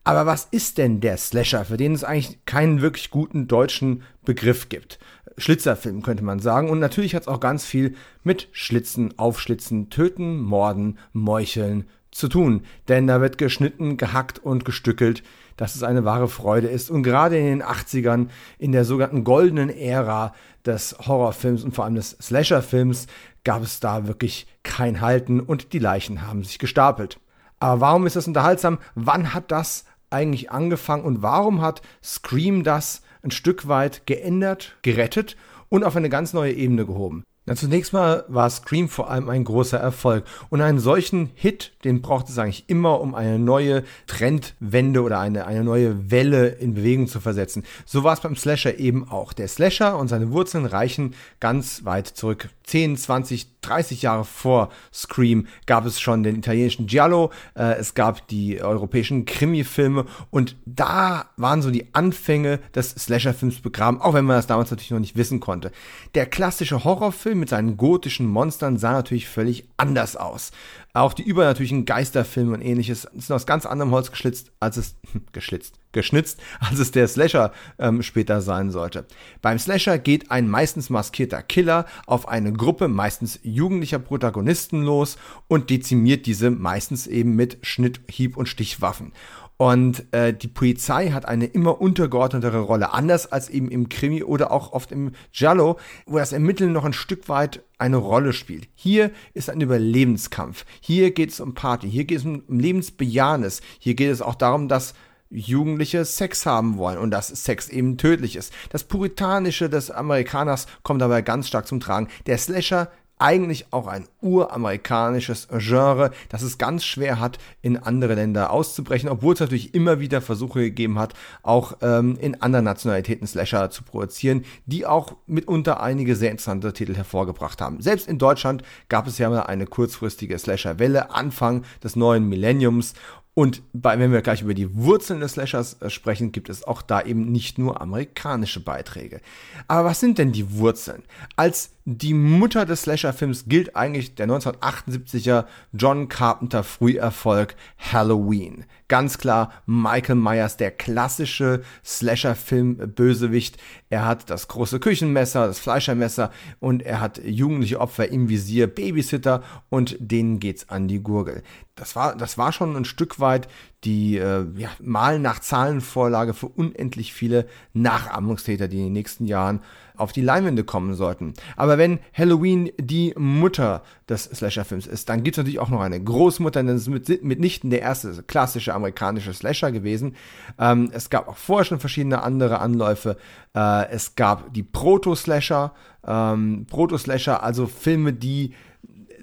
Aber 0.04 0.26
was 0.26 0.46
ist 0.52 0.78
denn 0.78 1.00
der 1.00 1.18
Slasher, 1.18 1.66
für 1.66 1.78
den 1.78 1.94
es 1.94 2.04
eigentlich 2.04 2.46
keinen 2.46 2.82
wirklich 2.82 3.10
guten 3.10 3.48
deutschen 3.48 4.04
Begriff 4.26 4.68
gibt? 4.68 5.00
Schlitzerfilm 5.38 6.02
könnte 6.02 6.24
man 6.24 6.40
sagen. 6.40 6.70
Und 6.70 6.80
natürlich 6.80 7.16
hat 7.16 7.24
es 7.24 7.28
auch 7.28 7.40
ganz 7.40 7.66
viel 7.66 7.96
mit 8.24 8.50
Schlitzen, 8.52 9.18
Aufschlitzen, 9.18 9.90
Töten, 9.90 10.42
Morden, 10.42 10.98
Meucheln 11.14 11.86
zu 12.14 12.28
tun. 12.28 12.62
Denn 12.88 13.08
da 13.08 13.22
wird 13.22 13.38
geschnitten, 13.38 13.98
gehackt 13.98 14.40
und 14.40 14.66
gestückelt, 14.66 15.24
dass 15.58 15.76
es 15.76 15.84
eine 15.84 16.06
wahre 16.06 16.28
Freude 16.28 16.68
ist. 16.68 16.90
Und 16.90 17.04
gerade 17.04 17.38
in 17.38 17.46
den 17.46 17.64
80ern, 17.64 18.28
in 18.58 18.72
der 18.72 18.86
sogenannten 18.86 19.24
goldenen 19.24 19.70
Ära 19.70 20.34
des 20.66 20.96
Horrorfilms 21.00 21.64
und 21.64 21.76
vor 21.76 21.86
allem 21.86 21.96
des 21.96 22.12
Slasherfilms, 22.22 23.08
gab 23.44 23.62
es 23.62 23.80
da 23.80 24.08
wirklich 24.08 24.48
kein 24.64 25.02
Halten 25.02 25.40
und 25.40 25.74
die 25.74 25.80
Leichen 25.80 26.26
haben 26.26 26.44
sich 26.44 26.60
gestapelt. 26.60 27.20
Aber 27.60 27.82
warum 27.82 28.06
ist 28.06 28.16
das 28.16 28.28
unterhaltsam? 28.28 28.80
Wann 28.96 29.34
hat 29.34 29.52
das 29.52 29.86
eigentlich 30.10 30.52
angefangen 30.52 31.04
und 31.04 31.22
warum 31.22 31.62
hat 31.62 31.82
Scream 32.04 32.64
das 32.64 33.02
ein 33.24 33.32
Stück 33.32 33.68
weit 33.68 34.06
geändert, 34.06 34.78
gerettet 34.82 35.38
und 35.70 35.84
auf 35.84 35.96
eine 35.96 36.10
ganz 36.10 36.34
neue 36.34 36.54
Ebene 36.54 36.86
gehoben? 36.86 37.24
Na, 37.46 37.58
zunächst 37.58 37.92
mal 37.92 38.24
war 38.30 38.50
Scream 38.50 38.88
vor 38.88 39.10
allem 39.10 39.28
ein 39.28 39.44
großer 39.44 39.78
Erfolg. 39.78 40.24
Und 40.50 40.62
einen 40.62 40.80
solchen 40.80 41.32
Hit, 41.34 41.74
den 41.84 42.02
braucht 42.02 42.30
es 42.30 42.38
eigentlich 42.38 42.70
immer, 42.70 43.02
um 43.02 43.16
eine 43.16 43.38
neue 43.38 43.84
Trendwende 44.08 45.02
oder 45.02 45.20
eine, 45.20 45.46
eine 45.46 45.66
neue 45.66 46.10
Welle 46.10 46.48
in 46.48 46.74
Bewegung 46.74 47.08
zu 47.08 47.20
versetzen. 47.20 47.64
So 47.86 48.06
war 48.06 48.14
es 48.14 48.22
beim 48.22 48.38
Slasher 48.38 48.80
eben 48.80 49.10
auch. 49.10 49.34
Der 49.34 49.50
Slasher 49.50 49.98
und 49.98 50.08
seine 50.08 50.32
Wurzeln 50.32 50.66
reichen 50.66 51.16
ganz 51.42 51.84
weit 51.84 52.08
zurück. 52.08 52.48
10, 52.64 52.98
20, 52.98 53.48
30 53.62 54.02
Jahre 54.02 54.26
vor 54.26 54.70
Scream 54.94 55.48
gab 55.66 55.86
es 55.86 56.00
schon 56.00 56.24
den 56.24 56.38
italienischen 56.38 56.88
Giallo, 56.88 57.32
äh, 57.56 57.76
es 57.76 57.94
gab 57.94 58.28
die 58.28 58.62
europäischen 58.62 59.26
Krimi-Filme 59.26 60.06
und 60.30 60.56
da 60.66 61.30
waren 61.38 61.62
so 61.62 61.72
die 61.72 61.94
Anfänge 61.94 62.60
des 62.76 62.92
Slasher-Films 62.92 63.62
begraben, 63.62 64.02
auch 64.02 64.14
wenn 64.14 64.26
man 64.26 64.38
das 64.38 64.48
damals 64.48 64.72
natürlich 64.72 64.92
noch 64.92 65.00
nicht 65.00 65.18
wissen 65.18 65.40
konnte. 65.40 65.72
Der 66.16 66.26
klassische 66.26 66.84
Horrorfilm 66.84 67.40
mit 67.40 67.50
seinen 67.50 67.78
gotischen 67.78 68.28
Monstern 68.28 68.78
sah 68.78 68.92
natürlich 68.92 69.28
völlig 69.28 69.68
anders 69.78 70.16
aus. 70.16 70.52
Auch 70.94 71.14
die 71.14 71.24
übernatürlichen 71.24 71.86
Geisterfilme 71.86 72.54
und 72.54 72.62
ähnliches 72.62 73.08
sind 73.14 73.32
aus 73.32 73.46
ganz 73.46 73.66
anderem 73.66 73.92
Holz 73.92 74.12
geschlitzt, 74.12 74.52
als 74.60 74.78
es 74.78 74.96
geschlitzt, 75.32 75.80
geschnitzt, 75.94 76.42
als 76.60 76.80
es 76.80 76.92
der 76.92 77.08
Slasher 77.08 77.52
ähm, 77.80 78.02
später 78.02 78.42
sein 78.42 78.72
sollte. 78.72 79.06
Beim 79.42 79.60
Slasher 79.60 79.98
geht 79.98 80.32
ein 80.32 80.50
meistens 80.50 80.90
maskierter 80.90 81.42
Killer 81.42 81.86
auf 82.06 82.28
eine 82.28 82.52
Gruppe 82.54 82.88
meistens 82.88 83.40
jugendlicher 83.44 84.00
Protagonisten 84.00 84.84
los 84.84 85.18
und 85.48 85.70
dezimiert 85.70 86.26
diese 86.26 86.52
meistens 86.52 87.08
eben 87.08 87.36
mit 87.36 87.60
Schnitt, 87.62 88.02
Hieb 88.10 88.38
und 88.38 88.50
Stichwaffen. 88.50 89.14
Und 89.58 90.12
äh, 90.14 90.34
die 90.34 90.48
Polizei 90.48 91.12
hat 91.12 91.26
eine 91.26 91.46
immer 91.46 91.80
untergeordnetere 91.80 92.60
Rolle, 92.60 92.92
anders 92.92 93.32
als 93.32 93.50
eben 93.50 93.70
im 93.70 93.88
Krimi 93.88 94.24
oder 94.24 94.52
auch 94.52 94.74
oft 94.74 94.92
im 94.92 95.12
Giallo, 95.32 95.80
wo 96.06 96.18
das 96.18 96.34
Ermitteln 96.34 96.74
noch 96.74 96.86
ein 96.86 96.94
Stück 96.94 97.30
weit 97.30 97.64
eine 97.78 97.98
Rolle 97.98 98.34
spielt. 98.34 98.68
Hier 98.74 99.12
ist 99.34 99.50
ein 99.50 99.62
Überlebenskampf. 99.62 100.66
Hier 100.82 101.12
geht 101.12 101.30
es 101.30 101.40
um 101.40 101.54
Party. 101.54 101.90
Hier 101.90 102.06
geht 102.06 102.20
es 102.20 102.26
um 102.26 102.44
Lebensbejahendes. 102.50 103.62
Hier 103.80 103.94
geht 103.94 104.12
es 104.12 104.22
auch 104.22 104.36
darum, 104.36 104.68
dass 104.68 104.96
Jugendliche 105.34 106.06
Sex 106.06 106.46
haben 106.46 106.78
wollen 106.78 106.98
und 106.98 107.12
dass 107.12 107.28
Sex 107.28 107.70
eben 107.70 107.98
tödlich 107.98 108.36
ist. 108.36 108.54
Das 108.70 108.84
Puritanische 108.84 109.70
des 109.70 109.92
Amerikaners 109.92 110.68
kommt 110.84 111.02
dabei 111.02 111.22
ganz 111.22 111.48
stark 111.48 111.68
zum 111.68 111.80
Tragen. 111.80 112.08
Der 112.26 112.38
Slasher 112.38 112.90
eigentlich 113.20 113.68
auch 113.72 113.88
ein 113.88 114.06
uramerikanisches 114.22 115.48
Genre, 115.50 116.12
das 116.28 116.42
es 116.42 116.58
ganz 116.58 116.84
schwer 116.84 117.22
hat, 117.22 117.38
in 117.62 117.78
andere 117.78 118.16
Länder 118.16 118.52
auszubrechen, 118.52 119.08
obwohl 119.08 119.34
es 119.34 119.40
natürlich 119.40 119.74
immer 119.74 120.02
wieder 120.02 120.20
Versuche 120.22 120.60
gegeben 120.60 121.00
hat, 121.00 121.14
auch 121.42 121.78
ähm, 121.82 122.18
in 122.20 122.42
anderen 122.42 122.66
Nationalitäten 122.66 123.26
Slasher 123.26 123.70
zu 123.70 123.84
produzieren, 123.84 124.44
die 124.66 124.86
auch 124.86 125.16
mitunter 125.26 125.82
einige 125.82 126.18
sehr 126.18 126.32
interessante 126.32 126.74
Titel 126.74 126.96
hervorgebracht 126.96 127.62
haben. 127.62 127.82
Selbst 127.82 128.10
in 128.10 128.18
Deutschland 128.18 128.64
gab 128.90 129.08
es 129.08 129.18
ja 129.18 129.30
mal 129.30 129.44
eine 129.44 129.68
kurzfristige 129.68 130.38
Slasher-Welle 130.38 131.12
Anfang 131.12 131.64
des 131.82 131.96
neuen 131.96 132.28
Millenniums 132.28 132.94
und 133.36 133.64
bei, 133.74 133.98
wenn 133.98 134.12
wir 134.12 134.22
gleich 134.22 134.44
über 134.44 134.54
die 134.54 134.76
Wurzeln 134.76 135.20
des 135.20 135.34
Slashers 135.34 135.82
äh, 135.82 135.90
sprechen, 135.90 136.32
gibt 136.32 136.50
es 136.50 136.64
auch 136.64 136.84
da 136.84 137.02
eben 137.02 137.32
nicht 137.32 137.58
nur 137.58 137.82
amerikanische 137.82 138.60
Beiträge. 138.60 139.22
Aber 139.68 139.90
was 139.90 140.00
sind 140.00 140.20
denn 140.20 140.32
die 140.32 140.58
Wurzeln? 140.58 141.04
Als 141.36 141.72
die 141.86 142.14
Mutter 142.14 142.66
des 142.66 142.84
Slasher-Films 142.84 143.46
gilt 143.48 143.76
eigentlich 143.76 144.16
der 144.16 144.28
1978er 144.28 145.46
John 145.74 146.08
Carpenter 146.08 146.64
Früherfolg 146.64 147.56
Halloween. 147.78 148.64
Ganz 148.88 149.18
klar 149.18 149.52
Michael 149.66 150.16
Myers, 150.16 150.56
der 150.56 150.72
klassische 150.72 151.62
Slasher-Film-Bösewicht. 151.84 153.58
Er 153.90 154.06
hat 154.06 154.30
das 154.30 154.48
große 154.48 154.80
Küchenmesser, 154.80 155.48
das 155.48 155.60
Fleischermesser 155.60 156.32
und 156.62 156.84
er 156.84 157.02
hat 157.02 157.22
jugendliche 157.22 157.82
Opfer 157.82 158.08
im 158.10 158.30
Visier, 158.30 158.68
Babysitter 158.68 159.44
und 159.70 159.98
denen 160.00 160.40
geht's 160.40 160.70
an 160.70 160.88
die 160.88 161.04
Gurgel. 161.04 161.44
Das 161.76 161.98
war, 161.98 162.16
das 162.16 162.38
war 162.38 162.54
schon 162.54 162.78
ein 162.78 162.86
Stück 162.86 163.20
weit 163.20 163.50
die 163.84 164.18
äh, 164.18 164.46
ja, 164.56 164.70
Malen 164.80 165.22
nach 165.22 165.40
Zahlenvorlage 165.40 166.34
für 166.34 166.48
unendlich 166.48 167.14
viele 167.14 167.48
Nachahmungstäter, 167.74 168.68
die 168.68 168.78
in 168.78 168.84
den 168.86 168.94
nächsten 168.94 169.26
Jahren 169.26 169.60
auf 170.04 170.12
die 170.12 170.22
Leinwände 170.22 170.64
kommen 170.64 170.94
sollten. 170.96 171.34
Aber 171.56 171.78
wenn 171.78 172.00
Halloween 172.14 172.72
die 172.80 173.14
Mutter 173.18 173.84
des 174.08 174.26
Slasher-Films 174.26 174.88
ist, 174.88 175.10
dann 175.10 175.24
gibt 175.24 175.36
es 175.36 175.38
natürlich 175.38 175.60
auch 175.60 175.70
noch 175.70 175.82
eine 175.82 176.02
Großmutter, 176.02 176.64
denn 176.64 176.76
es 176.76 176.88
ist 176.88 177.24
mitnichten 177.24 177.70
der 177.70 177.82
erste 177.82 178.24
klassische 178.24 178.74
amerikanische 178.74 179.34
Slasher 179.34 179.72
gewesen. 179.72 180.16
Ähm, 180.60 180.92
es 180.94 181.10
gab 181.10 181.28
auch 181.28 181.38
vorher 181.38 181.66
schon 181.66 181.80
verschiedene 181.80 182.22
andere 182.22 182.60
Anläufe. 182.60 183.18
Äh, 183.56 183.90
es 183.90 184.16
gab 184.16 184.54
die 184.54 184.64
Proto-Slasher, 184.64 185.74
ähm, 186.06 186.66
Proto-Slasher, 186.70 187.44
also 187.44 187.68
Filme, 187.68 188.14
die 188.14 188.54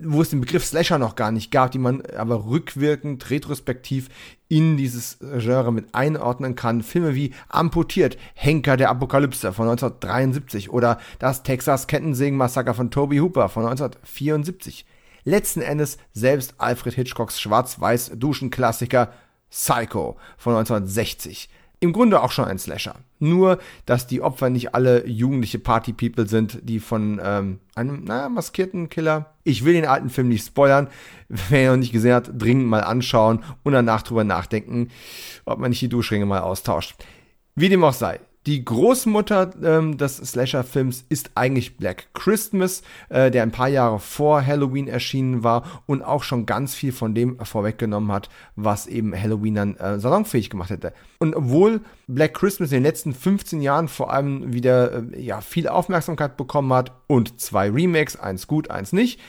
wo 0.02 0.22
es 0.22 0.30
den 0.30 0.40
Begriff 0.40 0.64
Slasher 0.64 0.98
noch 0.98 1.14
gar 1.14 1.30
nicht 1.30 1.50
gab, 1.50 1.72
die 1.72 1.78
man 1.78 2.02
aber 2.16 2.46
rückwirkend, 2.46 3.28
retrospektiv 3.28 4.08
in 4.50 4.76
dieses 4.76 5.18
Genre 5.38 5.72
mit 5.72 5.94
einordnen 5.94 6.56
kann. 6.56 6.82
Filme 6.82 7.14
wie 7.14 7.32
Amputiert, 7.48 8.18
Henker 8.34 8.76
der 8.76 8.90
Apokalypse 8.90 9.52
von 9.52 9.68
1973 9.68 10.70
oder 10.70 10.98
das 11.20 11.44
Texas 11.44 11.86
Kettensägen-Massaker 11.86 12.74
von 12.74 12.90
Toby 12.90 13.18
Hooper 13.18 13.48
von 13.48 13.64
1974. 13.64 14.84
Letzten 15.22 15.62
Endes 15.62 15.98
selbst 16.12 16.54
Alfred 16.58 16.94
Hitchcocks 16.94 17.40
Schwarz-Weiß-Duschenklassiker 17.40 19.12
Psycho 19.50 20.16
von 20.36 20.56
1960 20.56 21.48
im 21.80 21.92
Grunde 21.94 22.22
auch 22.22 22.30
schon 22.30 22.44
ein 22.44 22.58
Slasher. 22.58 22.94
Nur, 23.18 23.58
dass 23.86 24.06
die 24.06 24.20
Opfer 24.20 24.50
nicht 24.50 24.74
alle 24.74 25.06
jugendliche 25.06 25.58
Party-People 25.58 26.28
sind, 26.28 26.60
die 26.62 26.78
von 26.78 27.20
ähm, 27.22 27.58
einem, 27.74 28.04
naja, 28.04 28.28
maskierten 28.28 28.90
Killer. 28.90 29.32
Ich 29.44 29.64
will 29.64 29.72
den 29.72 29.86
alten 29.86 30.10
Film 30.10 30.28
nicht 30.28 30.46
spoilern. 30.46 30.88
Wer 31.28 31.62
ihn 31.62 31.70
noch 31.70 31.76
nicht 31.78 31.92
gesehen 31.92 32.14
hat, 32.14 32.30
dringend 32.34 32.66
mal 32.66 32.84
anschauen 32.84 33.42
und 33.62 33.72
danach 33.72 34.02
drüber 34.02 34.24
nachdenken, 34.24 34.88
ob 35.46 35.58
man 35.58 35.70
nicht 35.70 35.80
die 35.80 35.88
Duschringe 35.88 36.26
mal 36.26 36.40
austauscht. 36.40 36.96
Wie 37.54 37.70
dem 37.70 37.82
auch 37.82 37.94
sei. 37.94 38.20
Die 38.46 38.64
Großmutter 38.64 39.50
ähm, 39.62 39.98
des 39.98 40.16
Slasher-Films 40.16 41.04
ist 41.10 41.32
eigentlich 41.34 41.76
Black 41.76 42.06
Christmas, 42.14 42.80
äh, 43.10 43.30
der 43.30 43.42
ein 43.42 43.50
paar 43.50 43.68
Jahre 43.68 44.00
vor 44.00 44.46
Halloween 44.46 44.88
erschienen 44.88 45.44
war 45.44 45.82
und 45.84 46.00
auch 46.02 46.22
schon 46.22 46.46
ganz 46.46 46.74
viel 46.74 46.92
von 46.92 47.14
dem 47.14 47.38
vorweggenommen 47.44 48.10
hat, 48.10 48.30
was 48.56 48.86
eben 48.86 49.14
Halloween 49.14 49.54
dann 49.56 49.76
äh, 49.76 49.98
salonfähig 50.00 50.48
gemacht 50.48 50.70
hätte. 50.70 50.94
Und 51.18 51.36
obwohl 51.36 51.82
Black 52.06 52.32
Christmas 52.32 52.72
in 52.72 52.78
den 52.78 52.84
letzten 52.84 53.12
15 53.12 53.60
Jahren 53.60 53.88
vor 53.88 54.10
allem 54.10 54.54
wieder 54.54 55.04
äh, 55.12 55.20
ja, 55.20 55.42
viel 55.42 55.68
Aufmerksamkeit 55.68 56.38
bekommen 56.38 56.72
hat 56.72 56.92
und 57.08 57.42
zwei 57.42 57.68
Remakes, 57.68 58.16
eins 58.18 58.46
gut, 58.46 58.70
eins 58.70 58.94
nicht, 58.94 59.20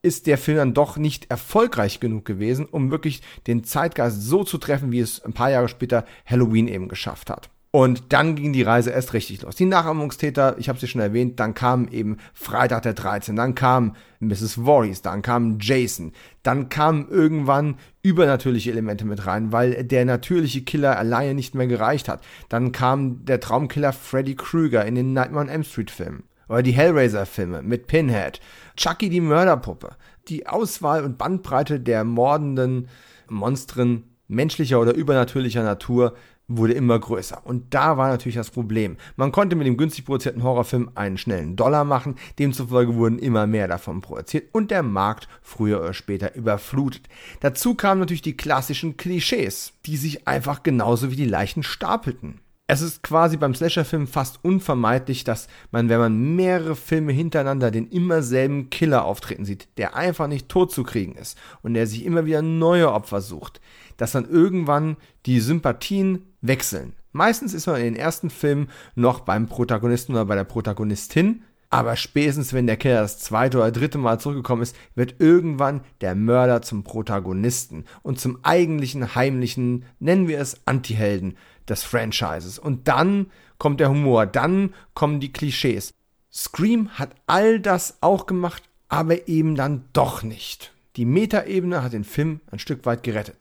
ist 0.00 0.26
der 0.26 0.38
Film 0.38 0.56
dann 0.56 0.74
doch 0.74 0.96
nicht 0.96 1.30
erfolgreich 1.30 2.00
genug 2.00 2.24
gewesen, 2.24 2.64
um 2.64 2.90
wirklich 2.90 3.20
den 3.46 3.62
Zeitgeist 3.62 4.22
so 4.22 4.42
zu 4.42 4.56
treffen, 4.56 4.90
wie 4.90 5.00
es 5.00 5.22
ein 5.22 5.34
paar 5.34 5.50
Jahre 5.50 5.68
später 5.68 6.06
Halloween 6.24 6.68
eben 6.68 6.88
geschafft 6.88 7.28
hat. 7.28 7.50
Und 7.74 8.12
dann 8.12 8.36
ging 8.36 8.52
die 8.52 8.62
Reise 8.62 8.90
erst 8.90 9.14
richtig 9.14 9.42
los. 9.42 9.56
Die 9.56 9.64
Nachahmungstäter, 9.64 10.54
ich 10.58 10.68
habe 10.68 10.78
sie 10.78 10.86
schon 10.86 11.00
erwähnt, 11.00 11.40
dann 11.40 11.54
kam 11.54 11.88
eben 11.88 12.18
Freitag 12.32 12.82
der 12.82 12.94
13, 12.94 13.34
dann 13.34 13.56
kam 13.56 13.96
Mrs. 14.20 14.64
Voorhees, 14.64 15.02
dann 15.02 15.22
kam 15.22 15.58
Jason, 15.60 16.12
dann 16.44 16.68
kamen 16.68 17.08
irgendwann 17.08 17.74
übernatürliche 18.00 18.70
Elemente 18.70 19.04
mit 19.04 19.26
rein, 19.26 19.50
weil 19.50 19.82
der 19.82 20.04
natürliche 20.04 20.62
Killer 20.62 20.96
alleine 20.96 21.34
nicht 21.34 21.56
mehr 21.56 21.66
gereicht 21.66 22.08
hat. 22.08 22.22
Dann 22.48 22.70
kam 22.70 23.24
der 23.24 23.40
Traumkiller 23.40 23.92
Freddy 23.92 24.36
Krueger 24.36 24.84
in 24.84 24.94
den 24.94 25.12
Nightmare 25.12 25.46
on 25.46 25.50
Elm 25.50 25.64
Street 25.64 25.90
Filmen. 25.90 26.22
Oder 26.48 26.62
die 26.62 26.70
Hellraiser-Filme 26.70 27.62
mit 27.62 27.88
Pinhead, 27.88 28.38
Chucky 28.76 29.08
die 29.08 29.20
Mörderpuppe. 29.20 29.96
Die 30.28 30.46
Auswahl 30.46 31.02
und 31.02 31.18
Bandbreite 31.18 31.80
der 31.80 32.04
mordenden 32.04 32.86
Monstren 33.28 34.04
menschlicher 34.28 34.80
oder 34.80 34.94
übernatürlicher 34.94 35.64
Natur 35.64 36.14
wurde 36.48 36.74
immer 36.74 36.98
größer. 36.98 37.42
Und 37.44 37.72
da 37.74 37.96
war 37.96 38.08
natürlich 38.08 38.36
das 38.36 38.50
Problem. 38.50 38.96
Man 39.16 39.32
konnte 39.32 39.56
mit 39.56 39.66
dem 39.66 39.76
günstig 39.76 40.04
produzierten 40.04 40.42
Horrorfilm 40.42 40.90
einen 40.94 41.18
schnellen 41.18 41.56
Dollar 41.56 41.84
machen, 41.84 42.16
demzufolge 42.38 42.94
wurden 42.94 43.18
immer 43.18 43.46
mehr 43.46 43.68
davon 43.68 44.00
produziert 44.00 44.48
und 44.52 44.70
der 44.70 44.82
Markt 44.82 45.28
früher 45.42 45.80
oder 45.80 45.94
später 45.94 46.34
überflutet. 46.34 47.08
Dazu 47.40 47.74
kamen 47.74 48.00
natürlich 48.00 48.22
die 48.22 48.36
klassischen 48.36 48.96
Klischees, 48.96 49.72
die 49.86 49.96
sich 49.96 50.28
einfach 50.28 50.62
genauso 50.62 51.10
wie 51.10 51.16
die 51.16 51.24
Leichen 51.24 51.62
stapelten. 51.62 52.40
Es 52.66 52.80
ist 52.80 53.02
quasi 53.02 53.36
beim 53.36 53.54
Slasher-Film 53.54 54.06
fast 54.06 54.42
unvermeidlich, 54.42 55.22
dass 55.22 55.48
man, 55.70 55.90
wenn 55.90 55.98
man 55.98 56.34
mehrere 56.34 56.74
Filme 56.76 57.12
hintereinander 57.12 57.70
den 57.70 57.88
immer 57.88 58.22
selben 58.22 58.70
Killer 58.70 59.04
auftreten 59.04 59.44
sieht, 59.44 59.68
der 59.76 59.96
einfach 59.96 60.28
nicht 60.28 60.48
tot 60.48 60.72
zu 60.72 60.82
kriegen 60.82 61.14
ist 61.14 61.36
und 61.60 61.74
der 61.74 61.86
sich 61.86 62.06
immer 62.06 62.24
wieder 62.24 62.40
neue 62.40 62.90
Opfer 62.90 63.20
sucht, 63.20 63.60
dass 63.96 64.12
dann 64.12 64.28
irgendwann 64.28 64.96
die 65.26 65.40
Sympathien 65.40 66.26
wechseln. 66.40 66.94
Meistens 67.12 67.54
ist 67.54 67.66
man 67.66 67.76
in 67.76 67.84
den 67.84 67.96
ersten 67.96 68.28
Filmen 68.30 68.68
noch 68.94 69.20
beim 69.20 69.46
Protagonisten 69.46 70.12
oder 70.12 70.24
bei 70.24 70.34
der 70.34 70.44
Protagonistin, 70.44 71.44
aber 71.70 71.96
spätestens 71.96 72.52
wenn 72.52 72.68
der 72.68 72.76
Killer 72.76 73.00
das 73.00 73.18
zweite 73.18 73.58
oder 73.58 73.72
dritte 73.72 73.98
Mal 73.98 74.20
zurückgekommen 74.20 74.62
ist, 74.62 74.76
wird 74.94 75.16
irgendwann 75.18 75.80
der 76.00 76.14
Mörder 76.14 76.62
zum 76.62 76.84
Protagonisten 76.84 77.84
und 78.02 78.20
zum 78.20 78.38
eigentlichen 78.44 79.16
heimlichen, 79.16 79.84
nennen 79.98 80.28
wir 80.28 80.38
es 80.38 80.66
Antihelden 80.66 81.36
des 81.68 81.82
Franchises. 81.82 82.58
Und 82.58 82.86
dann 82.86 83.26
kommt 83.58 83.80
der 83.80 83.90
Humor, 83.90 84.26
dann 84.26 84.72
kommen 84.94 85.20
die 85.20 85.32
Klischees. 85.32 85.92
Scream 86.32 86.90
hat 86.90 87.10
all 87.26 87.60
das 87.60 87.98
auch 88.00 88.26
gemacht, 88.26 88.62
aber 88.88 89.28
eben 89.28 89.56
dann 89.56 89.84
doch 89.92 90.22
nicht. 90.22 90.72
Die 90.96 91.04
Metaebene 91.04 91.82
hat 91.82 91.92
den 91.92 92.04
Film 92.04 92.40
ein 92.50 92.60
Stück 92.60 92.86
weit 92.86 93.02
gerettet. 93.02 93.36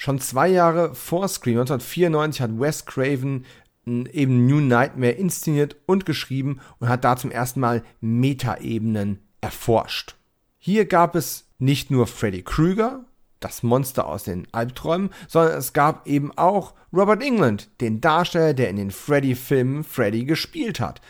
Schon 0.00 0.20
zwei 0.20 0.46
Jahre 0.46 0.94
vor 0.94 1.26
Scream, 1.26 1.58
1994, 1.58 2.40
hat 2.40 2.60
Wes 2.60 2.86
Craven 2.86 3.44
eben 3.84 4.46
New 4.46 4.60
Nightmare 4.60 5.10
inszeniert 5.10 5.74
und 5.86 6.06
geschrieben 6.06 6.60
und 6.78 6.88
hat 6.88 7.02
da 7.02 7.16
zum 7.16 7.32
ersten 7.32 7.58
Mal 7.58 7.82
Metaebenen 8.00 9.18
erforscht. 9.40 10.14
Hier 10.56 10.86
gab 10.86 11.16
es 11.16 11.48
nicht 11.58 11.90
nur 11.90 12.06
Freddy 12.06 12.42
Krueger, 12.44 13.06
das 13.40 13.64
Monster 13.64 14.06
aus 14.06 14.22
den 14.22 14.46
Albträumen, 14.52 15.10
sondern 15.26 15.58
es 15.58 15.72
gab 15.72 16.06
eben 16.06 16.30
auch 16.38 16.74
Robert 16.92 17.20
England, 17.20 17.68
den 17.80 18.00
Darsteller, 18.00 18.54
der 18.54 18.70
in 18.70 18.76
den 18.76 18.92
Freddy-Filmen 18.92 19.82
Freddy 19.82 20.26
gespielt 20.26 20.78
hat. 20.78 21.00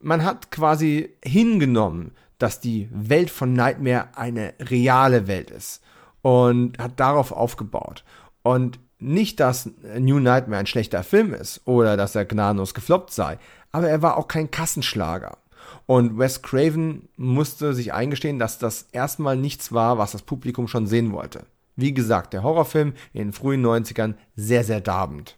Man 0.00 0.24
hat 0.24 0.50
quasi 0.50 1.10
hingenommen, 1.22 2.12
dass 2.38 2.60
die 2.60 2.88
Welt 2.92 3.28
von 3.28 3.52
Nightmare 3.52 4.08
eine 4.16 4.54
reale 4.58 5.26
Welt 5.26 5.50
ist 5.50 5.82
und 6.22 6.78
hat 6.78 6.98
darauf 6.98 7.32
aufgebaut. 7.32 8.04
Und 8.42 8.78
nicht, 8.98 9.40
dass 9.40 9.70
New 9.98 10.18
Nightmare 10.18 10.60
ein 10.60 10.66
schlechter 10.66 11.02
Film 11.02 11.34
ist 11.34 11.60
oder 11.64 11.96
dass 11.96 12.14
er 12.14 12.24
gnadenlos 12.24 12.74
gefloppt 12.74 13.12
sei, 13.12 13.38
aber 13.72 13.88
er 13.88 14.02
war 14.02 14.16
auch 14.16 14.28
kein 14.28 14.50
Kassenschlager. 14.50 15.38
Und 15.86 16.18
Wes 16.18 16.42
Craven 16.42 17.08
musste 17.16 17.74
sich 17.74 17.92
eingestehen, 17.92 18.38
dass 18.38 18.58
das 18.58 18.86
erstmal 18.92 19.36
nichts 19.36 19.72
war, 19.72 19.98
was 19.98 20.12
das 20.12 20.22
Publikum 20.22 20.68
schon 20.68 20.86
sehen 20.86 21.12
wollte. 21.12 21.46
Wie 21.74 21.94
gesagt, 21.94 22.32
der 22.32 22.42
Horrorfilm 22.42 22.94
in 23.12 23.20
den 23.20 23.32
frühen 23.32 23.64
90ern 23.64 24.14
sehr, 24.36 24.62
sehr 24.62 24.80
darbend. 24.80 25.36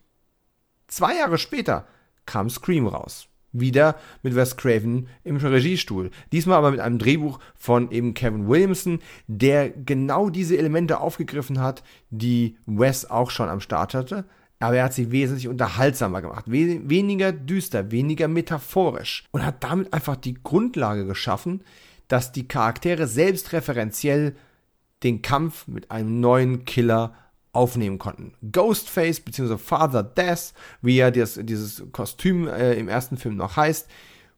Zwei 0.88 1.16
Jahre 1.16 1.38
später 1.38 1.86
kam 2.26 2.50
Scream 2.50 2.86
raus. 2.86 3.28
Wieder 3.54 3.96
mit 4.22 4.34
Wes 4.34 4.56
Craven 4.56 5.08
im 5.22 5.36
Regiestuhl. 5.36 6.10
Diesmal 6.32 6.58
aber 6.58 6.72
mit 6.72 6.80
einem 6.80 6.98
Drehbuch 6.98 7.38
von 7.54 7.90
eben 7.90 8.12
Kevin 8.12 8.48
Williamson, 8.48 8.98
der 9.28 9.70
genau 9.70 10.28
diese 10.28 10.58
Elemente 10.58 11.00
aufgegriffen 11.00 11.60
hat, 11.60 11.82
die 12.10 12.56
Wes 12.66 13.08
auch 13.08 13.30
schon 13.30 13.48
am 13.48 13.60
Start 13.60 13.94
hatte. 13.94 14.24
Aber 14.58 14.76
er 14.76 14.84
hat 14.84 14.94
sie 14.94 15.12
wesentlich 15.12 15.48
unterhaltsamer 15.48 16.20
gemacht. 16.20 16.44
weniger 16.46 17.32
düster, 17.32 17.90
weniger 17.90 18.28
metaphorisch. 18.28 19.24
Und 19.30 19.44
hat 19.44 19.62
damit 19.62 19.92
einfach 19.92 20.16
die 20.16 20.34
Grundlage 20.34 21.06
geschaffen, 21.06 21.62
dass 22.08 22.32
die 22.32 22.48
Charaktere 22.48 23.06
selbstreferenziell 23.06 24.34
den 25.02 25.22
Kampf 25.22 25.68
mit 25.68 25.90
einem 25.90 26.20
neuen 26.20 26.64
Killer 26.64 27.14
aufnehmen 27.54 27.98
konnten. 27.98 28.34
Ghostface 28.52 29.20
bzw. 29.20 29.56
Father 29.58 30.02
Death, 30.02 30.52
wie 30.82 30.96
ja 30.96 31.10
das, 31.10 31.38
dieses 31.42 31.82
Kostüm 31.92 32.48
äh, 32.48 32.74
im 32.74 32.88
ersten 32.88 33.16
Film 33.16 33.36
noch 33.36 33.56
heißt, 33.56 33.88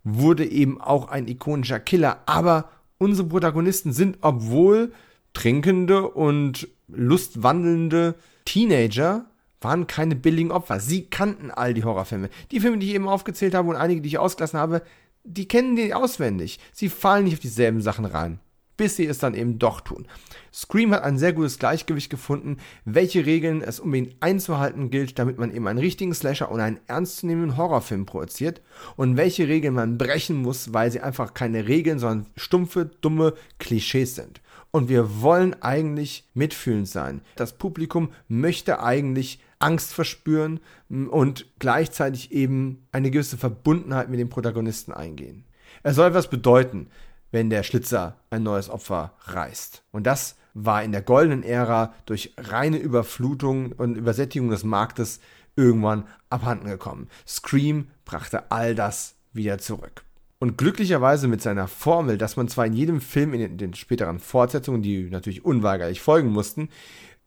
wurde 0.05 0.45
eben 0.45 0.81
auch 0.81 1.09
ein 1.09 1.27
ikonischer 1.27 1.81
Killer. 1.81 2.21
Aber 2.27 2.71
unsere 2.99 3.29
Protagonisten 3.29 3.93
sind, 3.93 4.19
obwohl 4.21 4.93
trinkende 5.33 6.09
und 6.09 6.69
lustwandelnde 6.89 8.15
Teenager, 8.45 9.27
waren 9.61 9.87
keine 9.87 10.15
billigen 10.15 10.53
Opfer. 10.53 10.81
Sie 10.81 11.07
kannten 11.07 11.51
all 11.51 11.75
die 11.75 11.85
Horrorfilme. 11.85 12.29
Die 12.51 12.61
Filme, 12.61 12.79
die 12.79 12.89
ich 12.89 12.95
eben 12.95 13.09
aufgezählt 13.09 13.55
habe 13.55 13.69
und 13.69 13.77
einige, 13.77 14.01
die 14.01 14.09
ich 14.09 14.19
ausgelassen 14.19 14.61
habe, 14.61 14.83
die 15.25 15.49
kennen 15.49 15.75
die 15.75 15.93
auswendig. 15.93 16.61
Sie 16.73 16.89
fallen 16.89 17.25
nicht 17.25 17.35
auf 17.35 17.41
dieselben 17.41 17.81
Sachen 17.81 18.05
rein 18.05 18.39
bis 18.77 18.97
sie 18.97 19.07
es 19.07 19.19
dann 19.19 19.35
eben 19.35 19.59
doch 19.59 19.81
tun. 19.81 20.07
Scream 20.53 20.93
hat 20.93 21.03
ein 21.03 21.19
sehr 21.19 21.33
gutes 21.33 21.59
Gleichgewicht 21.59 22.11
gefunden, 22.11 22.59
welche 22.85 23.27
Regeln 23.27 23.63
es 23.63 23.81
unbedingt 23.81 24.17
einzuhalten 24.21 24.91
gilt, 24.91 25.19
damit 25.19 25.39
man 25.39 25.55
eben 25.55 25.67
einen 25.67 25.79
richtigen 25.79 26.15
Slasher 26.15 26.51
und 26.51 26.61
einen 26.61 26.81
ernstzunehmenden 26.87 27.57
Horrorfilm 27.57 28.07
produziert 28.07 28.63
und 28.97 29.17
welche 29.17 29.49
Regeln 29.49 29.75
man 29.75 29.99
brechen 29.99 30.37
muss, 30.37 30.73
weil 30.73 30.91
sie 30.91 31.01
einfach 31.01 31.35
keine 31.35 31.69
Regeln, 31.69 31.99
sondern 31.99 32.27
stumpfe, 32.37 32.91
dumme 33.01 33.35
Klischees 33.59 34.15
sind. 34.15 34.41
Und 34.71 34.89
wir 34.89 35.23
wollen 35.23 35.55
eigentlich 35.63 36.29
mitfühlend 36.35 36.89
sein. 36.89 37.23
Das 37.37 37.57
Publikum 37.57 38.11
möchte 38.29 38.83
eigentlich 38.83 39.41
Angst 39.59 39.95
verspüren 39.95 40.61
und 40.89 41.47
gleichzeitig 41.59 42.33
eben 42.33 42.87
eine 42.93 43.11
gewisse 43.11 43.39
Verbundenheit 43.39 44.11
mit 44.11 44.21
dem 44.21 44.29
Protagonisten 44.29 44.93
eingehen. 44.93 45.45
Er 45.83 45.95
soll 45.95 46.09
etwas 46.09 46.29
bedeuten 46.29 46.89
wenn 47.31 47.51
der 47.51 47.63
Schlitzer 47.63 48.17
ein 48.31 48.43
neues 48.43 48.71
Opfer 48.71 49.15
reißt. 49.25 49.83
Und 49.91 50.07
das 50.07 50.37
war 50.55 50.83
in 50.83 50.93
der 50.93 51.03
goldenen 51.03 51.43
Ära 51.43 51.93
durch 52.07 52.33
reine 52.39 52.79
Überflutung 52.79 53.73
und 53.73 53.97
Übersättigung 53.97 54.49
des 54.49 54.65
Marktes 54.65 55.21
irgendwann 55.55 56.05
abhanden 56.31 56.69
gekommen. 56.69 57.09
Scream 57.27 57.89
brachte 58.05 58.51
all 58.51 58.75
das 58.75 59.17
wieder 59.33 59.59
zurück. 59.59 60.03
Und 60.39 60.59
glücklicherweise 60.59 61.29
mit 61.29 61.41
seiner 61.41 61.67
Formel, 61.67 62.19
dass 62.19 62.37
man 62.37 62.49
zwar 62.49 62.67
in 62.67 62.75
jedem 62.75 63.01
Film 63.01 63.33
in 63.35 63.57
den, 63.57 63.75
späteren 63.75 64.19
Fortsetzungen, 64.19 64.83
die 64.83 65.09
natürlich 65.11 65.45
unweigerlich 65.45 66.01
folgen 66.01 66.31
mussten, 66.31 66.69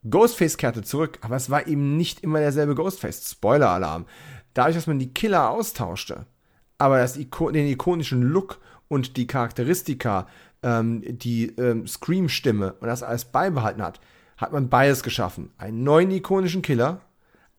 Ghostface 0.10 0.58
kehrte 0.58 0.82
zurück, 0.84 1.18
aber 1.22 1.36
es 1.36 1.50
war 1.50 1.68
eben 1.68 1.97
nicht 1.97 2.24
immer 2.24 2.39
derselbe 2.39 2.76
Ghostface. 2.76 3.32
Spoiler-Alarm. 3.32 4.06
Dadurch, 4.54 4.76
dass 4.76 4.88
man 4.88 5.00
die 5.00 5.14
Killer 5.14 5.50
austauschte, 5.50 6.26
aber 6.78 7.00
das, 7.00 7.14
den 7.14 7.68
ikonischen 7.68 8.22
Look 8.22 8.60
und 8.89 9.15
die 9.15 9.27
Charakteristika, 9.27 10.27
ähm, 10.61 11.01
die 11.05 11.47
ähm, 11.57 11.87
Scream-Stimme 11.87 12.73
und 12.73 12.87
das 12.87 13.03
alles 13.03 13.23
beibehalten 13.23 13.81
hat, 13.81 14.01
hat 14.35 14.51
man 14.51 14.67
beides 14.67 15.03
geschaffen. 15.03 15.51
Einen 15.57 15.83
neuen 15.83 16.11
ikonischen 16.11 16.61
Killer, 16.61 16.99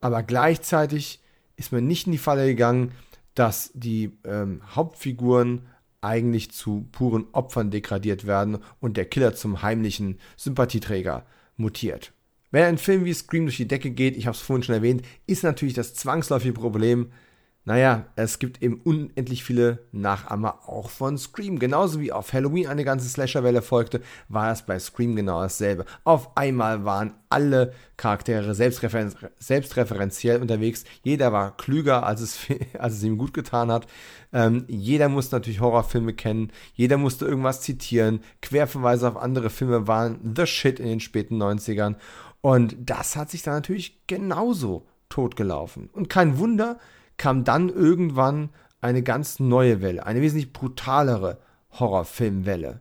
aber 0.00 0.22
gleichzeitig 0.22 1.22
ist 1.56 1.72
man 1.72 1.86
nicht 1.86 2.06
in 2.06 2.12
die 2.12 2.18
Falle 2.18 2.46
gegangen, 2.46 2.92
dass 3.34 3.70
die 3.74 4.18
ähm, 4.24 4.60
Hauptfiguren 4.74 5.66
eigentlich 6.02 6.50
zu 6.50 6.86
puren 6.92 7.26
Opfern 7.32 7.70
degradiert 7.70 8.26
werden 8.26 8.58
und 8.80 8.96
der 8.96 9.04
Killer 9.04 9.34
zum 9.34 9.62
heimlichen 9.62 10.18
Sympathieträger 10.36 11.24
mutiert. 11.56 12.12
Wenn 12.50 12.64
ein 12.64 12.78
Film 12.78 13.04
wie 13.04 13.14
Scream 13.14 13.44
durch 13.44 13.58
die 13.58 13.68
Decke 13.68 13.90
geht, 13.90 14.16
ich 14.16 14.26
habe 14.26 14.34
es 14.34 14.42
vorhin 14.42 14.62
schon 14.62 14.74
erwähnt, 14.74 15.02
ist 15.26 15.44
natürlich 15.44 15.74
das 15.74 15.94
zwangsläufige 15.94 16.54
Problem, 16.54 17.12
naja, 17.66 18.06
es 18.16 18.38
gibt 18.38 18.62
eben 18.62 18.80
unendlich 18.84 19.44
viele 19.44 19.80
Nachahmer 19.92 20.66
auch 20.66 20.88
von 20.88 21.18
Scream. 21.18 21.58
Genauso 21.58 22.00
wie 22.00 22.10
auf 22.10 22.32
Halloween 22.32 22.66
eine 22.66 22.84
ganze 22.84 23.06
Slasher-Welle 23.06 23.60
folgte, 23.60 24.00
war 24.28 24.50
es 24.50 24.62
bei 24.62 24.78
Scream 24.78 25.14
genau 25.14 25.42
dasselbe. 25.42 25.84
Auf 26.04 26.36
einmal 26.38 26.86
waren 26.86 27.14
alle 27.28 27.74
Charaktere 27.98 28.54
selbstreferen 28.54 29.14
selbstreferenziell 29.38 30.40
unterwegs. 30.40 30.84
Jeder 31.02 31.32
war 31.32 31.54
klüger, 31.54 32.06
als 32.06 32.22
es, 32.22 32.38
als 32.78 32.94
es 32.94 33.02
ihm 33.02 33.18
gut 33.18 33.34
getan 33.34 33.70
hat. 33.70 33.86
Ähm, 34.32 34.64
jeder 34.66 35.10
musste 35.10 35.36
natürlich 35.36 35.60
Horrorfilme 35.60 36.14
kennen. 36.14 36.52
Jeder 36.72 36.96
musste 36.96 37.26
irgendwas 37.26 37.60
zitieren. 37.60 38.20
Querverweise 38.40 39.06
auf 39.06 39.18
andere 39.18 39.50
Filme 39.50 39.86
waren 39.86 40.34
the 40.34 40.46
shit 40.46 40.80
in 40.80 40.86
den 40.86 41.00
späten 41.00 41.40
90ern. 41.40 41.96
Und 42.40 42.74
das 42.80 43.16
hat 43.16 43.30
sich 43.30 43.42
dann 43.42 43.54
natürlich 43.54 44.06
genauso 44.06 44.86
totgelaufen. 45.10 45.90
Und 45.92 46.08
kein 46.08 46.38
Wunder, 46.38 46.78
kam 47.20 47.44
dann 47.44 47.68
irgendwann 47.68 48.48
eine 48.80 49.02
ganz 49.02 49.40
neue 49.40 49.82
Welle, 49.82 50.06
eine 50.06 50.22
wesentlich 50.22 50.54
brutalere 50.54 51.38
Horrorfilmwelle. 51.78 52.80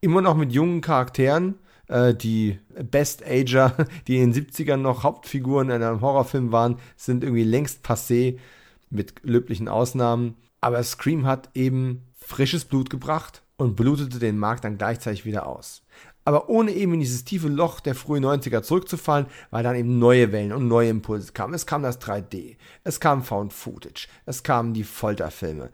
Immer 0.00 0.22
noch 0.22 0.36
mit 0.36 0.52
jungen 0.52 0.80
Charakteren, 0.80 1.54
äh, 1.86 2.12
die 2.12 2.58
Best 2.90 3.24
Ager, 3.24 3.76
die 4.08 4.18
in 4.18 4.32
den 4.32 4.44
70ern 4.44 4.78
noch 4.78 5.04
Hauptfiguren 5.04 5.70
in 5.70 5.84
einem 5.84 6.00
Horrorfilm 6.00 6.50
waren, 6.50 6.80
sind 6.96 7.22
irgendwie 7.22 7.44
längst 7.44 7.86
passé, 7.86 8.38
mit 8.90 9.14
löblichen 9.22 9.68
Ausnahmen. 9.68 10.34
Aber 10.60 10.82
Scream 10.82 11.24
hat 11.24 11.50
eben 11.54 12.02
frisches 12.18 12.64
Blut 12.64 12.90
gebracht 12.90 13.42
und 13.56 13.76
blutete 13.76 14.18
den 14.18 14.36
Markt 14.36 14.64
dann 14.64 14.78
gleichzeitig 14.78 15.24
wieder 15.24 15.46
aus 15.46 15.85
aber 16.26 16.48
ohne 16.48 16.72
eben 16.72 16.92
in 16.92 17.00
dieses 17.00 17.24
tiefe 17.24 17.48
Loch 17.48 17.78
der 17.78 17.94
frühen 17.94 18.24
90er 18.24 18.60
zurückzufallen, 18.62 19.26
weil 19.50 19.62
dann 19.62 19.76
eben 19.76 20.00
neue 20.00 20.32
Wellen 20.32 20.52
und 20.52 20.66
neue 20.66 20.90
Impulse 20.90 21.32
kamen. 21.32 21.54
Es 21.54 21.66
kam 21.66 21.84
das 21.84 22.00
3D, 22.00 22.56
es 22.82 22.98
kam 22.98 23.22
Found 23.22 23.52
Footage, 23.52 24.08
es 24.26 24.42
kamen 24.42 24.74
die 24.74 24.82
Folterfilme. 24.82 25.70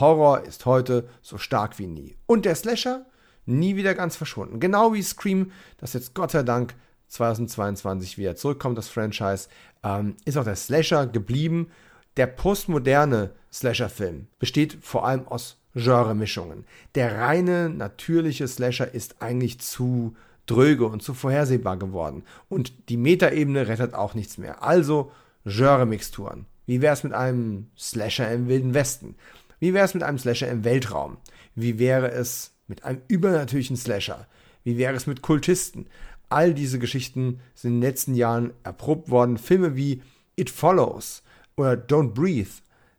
Horror 0.00 0.42
ist 0.42 0.66
heute 0.66 1.08
so 1.22 1.38
stark 1.38 1.78
wie 1.78 1.86
nie. 1.86 2.16
Und 2.26 2.44
der 2.44 2.56
Slasher? 2.56 3.06
Nie 3.46 3.76
wieder 3.76 3.94
ganz 3.94 4.16
verschwunden. 4.16 4.60
Genau 4.60 4.92
wie 4.92 5.02
Scream, 5.02 5.52
das 5.78 5.92
jetzt 5.92 6.12
Gott 6.12 6.32
sei 6.32 6.42
Dank 6.42 6.74
2022 7.06 8.18
wieder 8.18 8.34
zurückkommt, 8.34 8.76
das 8.76 8.88
Franchise, 8.88 9.48
ähm, 9.84 10.16
ist 10.24 10.36
auch 10.36 10.44
der 10.44 10.56
Slasher 10.56 11.06
geblieben. 11.06 11.70
Der 12.16 12.26
postmoderne 12.26 13.30
Slasher-Film 13.52 14.26
besteht 14.40 14.78
vor 14.82 15.06
allem 15.06 15.26
aus 15.28 15.57
Genre-Mischungen. 15.78 16.64
Der 16.94 17.18
reine, 17.18 17.70
natürliche 17.70 18.46
Slasher 18.48 18.92
ist 18.92 19.22
eigentlich 19.22 19.60
zu 19.60 20.16
dröge 20.46 20.86
und 20.86 21.02
zu 21.02 21.14
vorhersehbar 21.14 21.76
geworden. 21.76 22.24
Und 22.48 22.88
die 22.88 22.96
Metaebene 22.96 23.68
rettet 23.68 23.94
auch 23.94 24.14
nichts 24.14 24.38
mehr. 24.38 24.62
Also 24.62 25.12
Genre-Mixturen. 25.44 26.46
Wie 26.66 26.82
wäre 26.82 26.94
es 26.94 27.04
mit 27.04 27.12
einem 27.12 27.70
Slasher 27.78 28.30
im 28.32 28.48
Wilden 28.48 28.74
Westen? 28.74 29.14
Wie 29.60 29.74
wäre 29.74 29.84
es 29.84 29.94
mit 29.94 30.02
einem 30.02 30.18
Slasher 30.18 30.50
im 30.50 30.64
Weltraum? 30.64 31.18
Wie 31.54 31.78
wäre 31.78 32.10
es 32.10 32.52
mit 32.66 32.84
einem 32.84 33.00
übernatürlichen 33.08 33.76
Slasher? 33.76 34.26
Wie 34.64 34.78
wäre 34.78 34.94
es 34.94 35.06
mit 35.06 35.22
Kultisten? 35.22 35.86
All 36.28 36.52
diese 36.52 36.78
Geschichten 36.78 37.40
sind 37.54 37.72
in 37.72 37.80
den 37.80 37.88
letzten 37.88 38.14
Jahren 38.14 38.52
erprobt 38.64 39.10
worden. 39.10 39.38
Filme 39.38 39.76
wie 39.76 40.02
It 40.36 40.50
Follows 40.50 41.22
oder 41.56 41.72
Don't 41.72 42.12
Breathe 42.12 42.50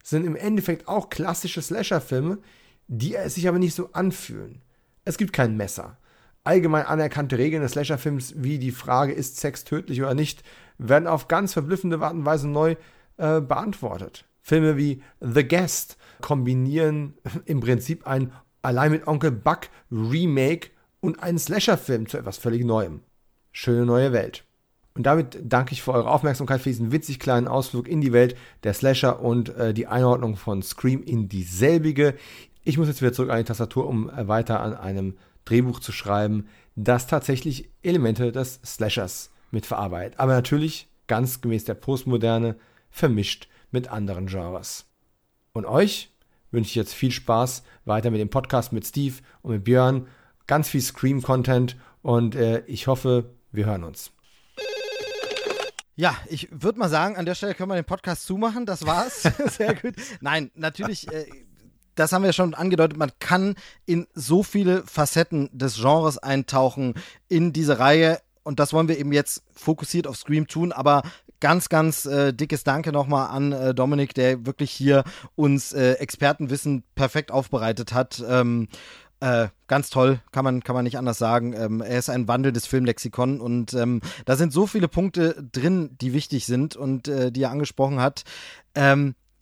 sind 0.03 0.25
im 0.25 0.35
Endeffekt 0.35 0.87
auch 0.87 1.09
klassische 1.09 1.61
Slasher-Filme, 1.61 2.39
die 2.89 3.15
sich 3.27 3.47
aber 3.47 3.59
nicht 3.59 3.75
so 3.75 3.91
anfühlen. 3.93 4.61
Es 5.05 5.17
gibt 5.17 5.31
kein 5.31 5.55
Messer. 5.55 5.97
Allgemein 6.43 6.85
anerkannte 6.85 7.37
Regeln 7.37 7.61
des 7.61 7.73
Slasher-Films, 7.73 8.33
wie 8.37 8.57
die 8.57 8.71
Frage, 8.71 9.13
ist 9.13 9.37
Sex 9.37 9.63
tödlich 9.63 10.01
oder 10.01 10.15
nicht, 10.15 10.43
werden 10.77 11.07
auf 11.07 11.27
ganz 11.27 11.53
verblüffende 11.53 12.01
Art 12.01 12.13
und 12.13 12.25
Weise 12.25 12.47
neu 12.47 12.75
äh, 13.17 13.39
beantwortet. 13.39 14.25
Filme 14.41 14.75
wie 14.75 15.03
The 15.21 15.47
Guest 15.47 15.97
kombinieren 16.21 17.13
im 17.45 17.59
Prinzip 17.59 18.07
ein 18.07 18.31
allein 18.61 18.91
mit 18.91 19.07
Onkel 19.07 19.31
Buck 19.31 19.69
Remake 19.91 20.71
und 20.99 21.21
einen 21.21 21.39
Slasher-Film 21.39 22.07
zu 22.07 22.17
etwas 22.17 22.37
völlig 22.37 22.65
Neuem. 22.65 23.01
Schöne 23.51 23.85
neue 23.85 24.11
Welt. 24.11 24.45
Und 24.95 25.03
damit 25.03 25.39
danke 25.41 25.73
ich 25.73 25.81
für 25.81 25.93
eure 25.93 26.09
Aufmerksamkeit 26.09 26.61
für 26.61 26.69
diesen 26.69 26.91
witzig 26.91 27.19
kleinen 27.19 27.47
Ausflug 27.47 27.87
in 27.87 28.01
die 28.01 28.11
Welt 28.11 28.35
der 28.63 28.73
Slasher 28.73 29.21
und 29.21 29.49
äh, 29.55 29.73
die 29.73 29.87
Einordnung 29.87 30.35
von 30.35 30.61
Scream 30.61 31.03
in 31.03 31.29
dieselbige. 31.29 32.15
Ich 32.63 32.77
muss 32.77 32.87
jetzt 32.87 33.01
wieder 33.01 33.13
zurück 33.13 33.29
an 33.29 33.37
die 33.37 33.45
Tastatur, 33.45 33.87
um 33.87 34.11
weiter 34.13 34.59
an 34.59 34.73
einem 34.73 35.17
Drehbuch 35.45 35.79
zu 35.79 35.91
schreiben, 35.91 36.47
das 36.75 37.07
tatsächlich 37.07 37.69
Elemente 37.81 38.31
des 38.31 38.59
Slashers 38.65 39.31
mitverarbeitet. 39.51 40.19
Aber 40.19 40.33
natürlich 40.33 40.87
ganz 41.07 41.41
gemäß 41.41 41.65
der 41.65 41.73
Postmoderne 41.73 42.55
vermischt 42.89 43.47
mit 43.71 43.89
anderen 43.89 44.27
Genres. 44.27 44.85
Und 45.53 45.65
euch 45.65 46.11
wünsche 46.51 46.69
ich 46.69 46.75
jetzt 46.75 46.93
viel 46.93 47.11
Spaß 47.11 47.63
weiter 47.85 48.11
mit 48.11 48.19
dem 48.19 48.29
Podcast 48.29 48.71
mit 48.73 48.85
Steve 48.85 49.15
und 49.41 49.51
mit 49.51 49.63
Björn. 49.63 50.07
Ganz 50.47 50.69
viel 50.69 50.81
Scream-Content 50.81 51.77
und 52.01 52.35
äh, 52.35 52.63
ich 52.65 52.87
hoffe, 52.87 53.31
wir 53.51 53.65
hören 53.65 53.83
uns. 53.83 54.11
Ja, 55.95 56.15
ich 56.27 56.47
würde 56.51 56.79
mal 56.79 56.89
sagen, 56.89 57.17
an 57.17 57.25
der 57.25 57.35
Stelle 57.35 57.53
können 57.53 57.69
wir 57.69 57.75
den 57.75 57.85
Podcast 57.85 58.25
zumachen. 58.25 58.65
Das 58.65 58.85
war's. 58.85 59.23
Sehr 59.57 59.75
gut. 59.75 59.95
Nein, 60.21 60.49
natürlich. 60.55 61.11
Äh, 61.11 61.25
das 61.99 62.13
haben 62.13 62.23
wir 62.23 62.33
schon 62.33 62.53
angedeutet, 62.53 62.97
man 62.97 63.11
kann 63.19 63.55
in 63.85 64.07
so 64.13 64.41
viele 64.41 64.83
Facetten 64.83 65.49
des 65.51 65.75
Genres 65.75 66.17
eintauchen 66.17 66.93
in 67.27 67.51
diese 67.51 67.79
Reihe. 67.79 68.19
Und 68.43 68.59
das 68.59 68.71
wollen 68.71 68.87
wir 68.87 68.97
eben 68.97 69.11
jetzt 69.11 69.43
fokussiert 69.51 70.07
auf 70.07 70.15
Scream 70.15 70.47
tun, 70.47 70.71
aber 70.71 71.03
ganz, 71.41 71.69
ganz 71.69 72.05
äh, 72.05 72.33
dickes 72.33 72.63
Danke 72.63 72.91
nochmal 72.91 73.29
an 73.29 73.51
äh, 73.51 73.73
Dominik, 73.73 74.13
der 74.13 74.45
wirklich 74.45 74.71
hier 74.71 75.03
uns 75.35 75.73
äh, 75.73 75.93
Expertenwissen 75.93 76.83
perfekt 76.95 77.31
aufbereitet 77.31 77.93
hat. 77.93 78.23
Ähm, 78.27 78.69
äh, 79.19 79.49
ganz 79.67 79.89
toll, 79.89 80.21
kann 80.31 80.45
man, 80.45 80.63
kann 80.63 80.75
man 80.75 80.85
nicht 80.85 80.97
anders 80.97 81.17
sagen. 81.17 81.53
Ähm, 81.53 81.81
er 81.81 81.99
ist 81.99 82.09
ein 82.09 82.29
Wandel 82.29 82.53
des 82.53 82.65
Filmlexikon 82.65 83.41
und 83.41 83.73
ähm, 83.73 83.99
da 84.23 84.37
sind 84.37 84.53
so 84.53 84.65
viele 84.67 84.87
Punkte 84.87 85.45
drin, 85.51 85.97
die 85.99 86.13
wichtig 86.13 86.45
sind 86.45 86.77
und 86.77 87.09
äh, 87.09 87.29
die 87.31 87.43
er 87.43 87.51
angesprochen 87.51 87.99
hat. 87.99 88.23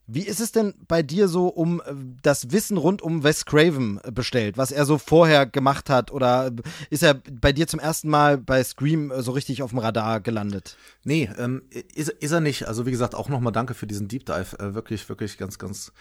Wie 0.09 0.25
ist 0.25 0.39
es 0.39 0.53
denn 0.53 0.73
bei 0.87 1.03
dir 1.03 1.27
so 1.27 1.49
um 1.49 1.81
äh, 1.81 1.93
das 2.21 2.51
Wissen 2.51 2.77
rund 2.77 3.01
um 3.01 3.23
Wes 3.23 3.45
Craven 3.45 3.99
bestellt, 4.13 4.57
was 4.57 4.71
er 4.71 4.85
so 4.85 4.97
vorher 4.97 5.45
gemacht 5.45 5.89
hat? 5.89 6.11
Oder 6.11 6.51
ist 6.89 7.03
er 7.03 7.15
bei 7.15 7.51
dir 7.51 7.67
zum 7.67 7.81
ersten 7.81 8.09
Mal 8.09 8.37
bei 8.37 8.63
Scream 8.63 9.11
so 9.17 9.31
richtig 9.31 9.61
auf 9.61 9.71
dem 9.71 9.79
Radar 9.79 10.21
gelandet? 10.21 10.77
Nee, 11.03 11.29
ähm, 11.37 11.63
ist, 11.93 12.09
ist 12.09 12.31
er 12.31 12.39
nicht. 12.39 12.67
Also 12.67 12.85
wie 12.85 12.91
gesagt, 12.91 13.15
auch 13.15 13.27
nochmal 13.27 13.51
danke 13.51 13.73
für 13.73 13.85
diesen 13.85 14.07
Deep 14.07 14.25
Dive. 14.25 14.57
Äh, 14.59 14.73
wirklich, 14.73 15.07
wirklich 15.09 15.37
ganz, 15.37 15.59
ganz, 15.59 15.91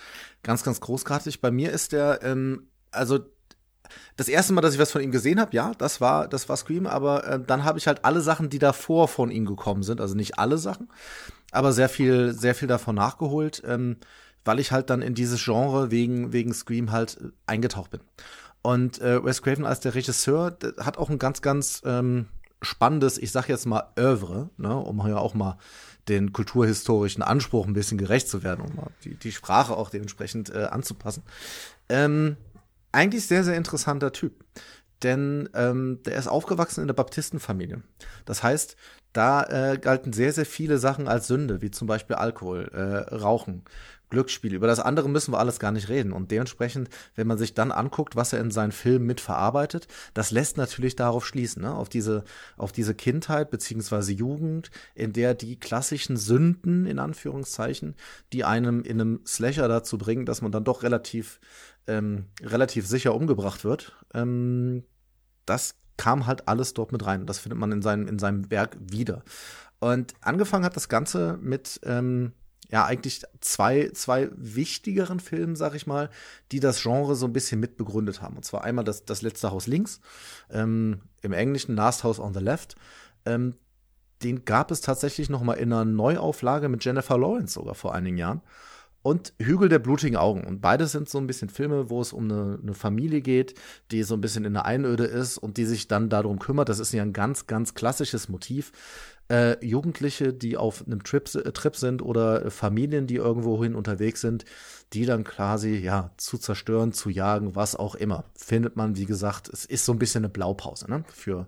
ganz, 0.44 0.62
ganz 0.62 0.80
großartig. 0.80 1.40
Bei 1.40 1.50
mir 1.50 1.72
ist 1.72 1.90
der, 1.90 2.20
ähm, 2.22 2.68
also 2.92 3.18
das 4.16 4.28
erste 4.28 4.52
Mal, 4.52 4.60
dass 4.60 4.74
ich 4.74 4.80
was 4.80 4.92
von 4.92 5.02
ihm 5.02 5.10
gesehen 5.10 5.40
habe, 5.40 5.54
ja, 5.54 5.72
das 5.78 6.00
war, 6.00 6.28
das 6.28 6.48
war 6.48 6.56
Scream, 6.56 6.86
aber 6.86 7.26
äh, 7.26 7.40
dann 7.44 7.64
habe 7.64 7.78
ich 7.78 7.86
halt 7.86 8.04
alle 8.04 8.20
Sachen, 8.20 8.50
die 8.50 8.58
davor 8.58 9.08
von 9.08 9.30
ihm 9.30 9.46
gekommen 9.46 9.82
sind, 9.82 10.00
also 10.00 10.14
nicht 10.14 10.38
alle 10.38 10.58
Sachen, 10.58 10.88
aber 11.56 11.72
sehr 11.72 11.88
viel, 11.88 12.32
sehr 12.32 12.54
viel 12.54 12.68
davon 12.68 12.94
nachgeholt, 12.94 13.62
ähm, 13.66 13.96
weil 14.44 14.60
ich 14.60 14.72
halt 14.72 14.90
dann 14.90 15.02
in 15.02 15.14
dieses 15.14 15.42
Genre 15.42 15.90
wegen, 15.90 16.32
wegen 16.32 16.52
Scream 16.52 16.92
halt 16.92 17.18
äh, 17.20 17.30
eingetaucht 17.46 17.90
bin. 17.90 18.00
Und 18.62 19.00
äh, 19.00 19.24
Wes 19.24 19.42
Craven 19.42 19.64
als 19.64 19.80
der 19.80 19.94
Regisseur 19.94 20.56
hat 20.78 20.98
auch 20.98 21.08
ein 21.08 21.18
ganz, 21.18 21.40
ganz 21.40 21.82
ähm, 21.84 22.26
spannendes, 22.62 23.18
ich 23.18 23.30
sag 23.30 23.48
jetzt 23.48 23.66
mal, 23.66 23.92
Oeuvre, 23.96 24.50
ne, 24.56 24.76
um 24.76 25.04
hier 25.04 25.20
auch 25.20 25.34
mal 25.34 25.58
den 26.08 26.32
kulturhistorischen 26.32 27.22
Anspruch 27.22 27.66
ein 27.66 27.72
bisschen 27.72 27.98
gerecht 27.98 28.28
zu 28.28 28.42
werden, 28.42 28.64
um 28.64 28.86
die, 29.04 29.14
die 29.14 29.32
Sprache 29.32 29.76
auch 29.76 29.90
dementsprechend 29.90 30.50
äh, 30.50 30.64
anzupassen. 30.64 31.22
Ähm, 31.88 32.36
eigentlich 32.92 33.26
sehr, 33.26 33.44
sehr 33.44 33.56
interessanter 33.56 34.12
Typ. 34.12 34.44
Denn 35.02 35.48
ähm, 35.54 36.00
der 36.06 36.16
ist 36.16 36.26
aufgewachsen 36.26 36.80
in 36.80 36.86
der 36.86 36.94
Baptistenfamilie. 36.94 37.82
Das 38.24 38.42
heißt, 38.42 38.76
da 39.16 39.44
äh, 39.44 39.78
galten 39.78 40.12
sehr, 40.12 40.32
sehr 40.32 40.46
viele 40.46 40.78
Sachen 40.78 41.08
als 41.08 41.26
Sünde, 41.26 41.62
wie 41.62 41.70
zum 41.70 41.86
Beispiel 41.86 42.16
Alkohol, 42.16 42.70
äh, 42.72 43.14
Rauchen, 43.14 43.62
Glücksspiel. 44.10 44.54
Über 44.54 44.66
das 44.66 44.78
andere 44.78 45.08
müssen 45.08 45.32
wir 45.32 45.38
alles 45.38 45.58
gar 45.58 45.72
nicht 45.72 45.88
reden. 45.88 46.12
Und 46.12 46.30
dementsprechend, 46.30 46.88
wenn 47.16 47.26
man 47.26 47.38
sich 47.38 47.54
dann 47.54 47.72
anguckt, 47.72 48.14
was 48.14 48.32
er 48.32 48.40
in 48.40 48.50
seinen 48.50 48.72
Filmen 48.72 49.06
mitverarbeitet, 49.06 49.88
das 50.14 50.30
lässt 50.30 50.56
natürlich 50.56 50.96
darauf 50.96 51.26
schließen, 51.26 51.62
ne? 51.62 51.74
auf, 51.74 51.88
diese, 51.88 52.24
auf 52.56 52.72
diese 52.72 52.94
Kindheit 52.94 53.50
beziehungsweise 53.50 54.12
Jugend, 54.12 54.70
in 54.94 55.12
der 55.12 55.34
die 55.34 55.58
klassischen 55.58 56.16
Sünden, 56.16 56.86
in 56.86 56.98
Anführungszeichen, 56.98 57.96
die 58.32 58.44
einem 58.44 58.82
in 58.82 59.00
einem 59.00 59.20
Slasher 59.26 59.66
dazu 59.66 59.98
bringen, 59.98 60.26
dass 60.26 60.42
man 60.42 60.52
dann 60.52 60.64
doch 60.64 60.82
relativ 60.82 61.40
ähm, 61.88 62.26
relativ 62.42 62.86
sicher 62.86 63.14
umgebracht 63.14 63.64
wird, 63.64 63.96
ähm, 64.12 64.82
das 65.46 65.74
kam 65.96 66.26
halt 66.26 66.48
alles 66.48 66.74
dort 66.74 66.92
mit 66.92 67.04
rein. 67.06 67.26
Das 67.26 67.38
findet 67.38 67.58
man 67.58 67.72
in 67.72 67.82
seinem, 67.82 68.06
in 68.06 68.18
seinem 68.18 68.50
Werk 68.50 68.76
wieder. 68.80 69.22
Und 69.78 70.14
angefangen 70.20 70.64
hat 70.64 70.76
das 70.76 70.88
Ganze 70.88 71.38
mit, 71.40 71.80
ähm, 71.84 72.32
ja, 72.68 72.84
eigentlich 72.84 73.22
zwei, 73.40 73.90
zwei 73.94 74.30
wichtigeren 74.34 75.20
Filmen, 75.20 75.56
sag 75.56 75.74
ich 75.74 75.86
mal, 75.86 76.10
die 76.52 76.60
das 76.60 76.82
Genre 76.82 77.14
so 77.14 77.26
ein 77.26 77.32
bisschen 77.32 77.60
mitbegründet 77.60 78.20
haben. 78.20 78.36
Und 78.36 78.44
zwar 78.44 78.64
einmal 78.64 78.84
das, 78.84 79.04
das 79.04 79.22
letzte 79.22 79.50
Haus 79.50 79.66
links, 79.66 80.00
ähm, 80.50 81.00
im 81.22 81.32
Englischen 81.32 81.76
Last 81.76 82.04
House 82.04 82.18
on 82.18 82.34
the 82.34 82.40
Left. 82.40 82.74
Ähm, 83.24 83.54
den 84.22 84.44
gab 84.44 84.70
es 84.70 84.80
tatsächlich 84.80 85.28
noch 85.28 85.42
mal 85.42 85.54
in 85.54 85.72
einer 85.72 85.84
Neuauflage 85.84 86.68
mit 86.68 86.84
Jennifer 86.84 87.18
Lawrence 87.18 87.54
sogar 87.54 87.74
vor 87.74 87.94
einigen 87.94 88.16
Jahren 88.16 88.40
und 89.06 89.34
Hügel 89.38 89.68
der 89.68 89.78
blutigen 89.78 90.16
Augen. 90.16 90.42
Und 90.42 90.60
beides 90.60 90.90
sind 90.90 91.08
so 91.08 91.18
ein 91.18 91.28
bisschen 91.28 91.48
Filme, 91.48 91.90
wo 91.90 92.00
es 92.00 92.12
um 92.12 92.24
eine, 92.24 92.58
eine, 92.60 92.74
Familie 92.74 93.20
geht, 93.20 93.54
die 93.92 94.02
so 94.02 94.14
ein 94.14 94.20
bisschen 94.20 94.44
in 94.44 94.54
der 94.54 94.64
Einöde 94.64 95.04
ist 95.04 95.38
und 95.38 95.58
die 95.58 95.64
sich 95.64 95.86
dann 95.86 96.08
darum 96.08 96.40
kümmert. 96.40 96.68
Das 96.68 96.80
ist 96.80 96.92
ja 96.92 97.02
ein 97.02 97.12
ganz, 97.12 97.46
ganz 97.46 97.74
klassisches 97.74 98.28
Motiv. 98.28 98.72
Äh, 99.30 99.64
Jugendliche, 99.64 100.32
die 100.32 100.56
auf 100.56 100.84
einem 100.84 101.04
Trip, 101.04 101.32
äh, 101.36 101.52
Trip 101.52 101.76
sind 101.76 102.02
oder 102.02 102.50
Familien, 102.50 103.06
die 103.06 103.14
irgendwohin 103.14 103.76
unterwegs 103.76 104.22
sind, 104.22 104.44
die 104.92 105.06
dann 105.06 105.22
quasi 105.22 105.76
ja 105.76 106.10
zu 106.16 106.36
zerstören, 106.36 106.92
zu 106.92 107.08
jagen, 107.08 107.54
was 107.54 107.76
auch 107.76 107.94
immer. 107.94 108.24
Findet 108.34 108.74
man, 108.74 108.96
wie 108.96 109.06
gesagt, 109.06 109.48
es 109.48 109.64
ist 109.64 109.84
so 109.84 109.92
ein 109.92 110.00
bisschen 110.00 110.24
eine 110.24 110.30
Blaupause 110.30 110.90
ne, 110.90 111.04
für, 111.12 111.46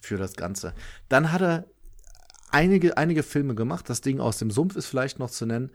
für 0.00 0.16
das 0.16 0.34
Ganze. 0.34 0.74
Dann 1.08 1.30
hat 1.30 1.40
er 1.40 1.66
einige, 2.50 2.96
einige 2.96 3.22
Filme 3.22 3.54
gemacht. 3.54 3.88
Das 3.88 4.00
Ding 4.00 4.18
aus 4.18 4.38
dem 4.38 4.50
Sumpf 4.50 4.74
ist 4.74 4.86
vielleicht 4.86 5.20
noch 5.20 5.30
zu 5.30 5.46
nennen. 5.46 5.70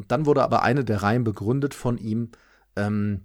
Und 0.00 0.10
dann 0.10 0.24
wurde 0.24 0.42
aber 0.42 0.62
eine 0.62 0.82
der 0.82 1.02
Reihen 1.02 1.24
begründet 1.24 1.74
von 1.74 1.98
ihm, 1.98 2.30
ähm, 2.74 3.20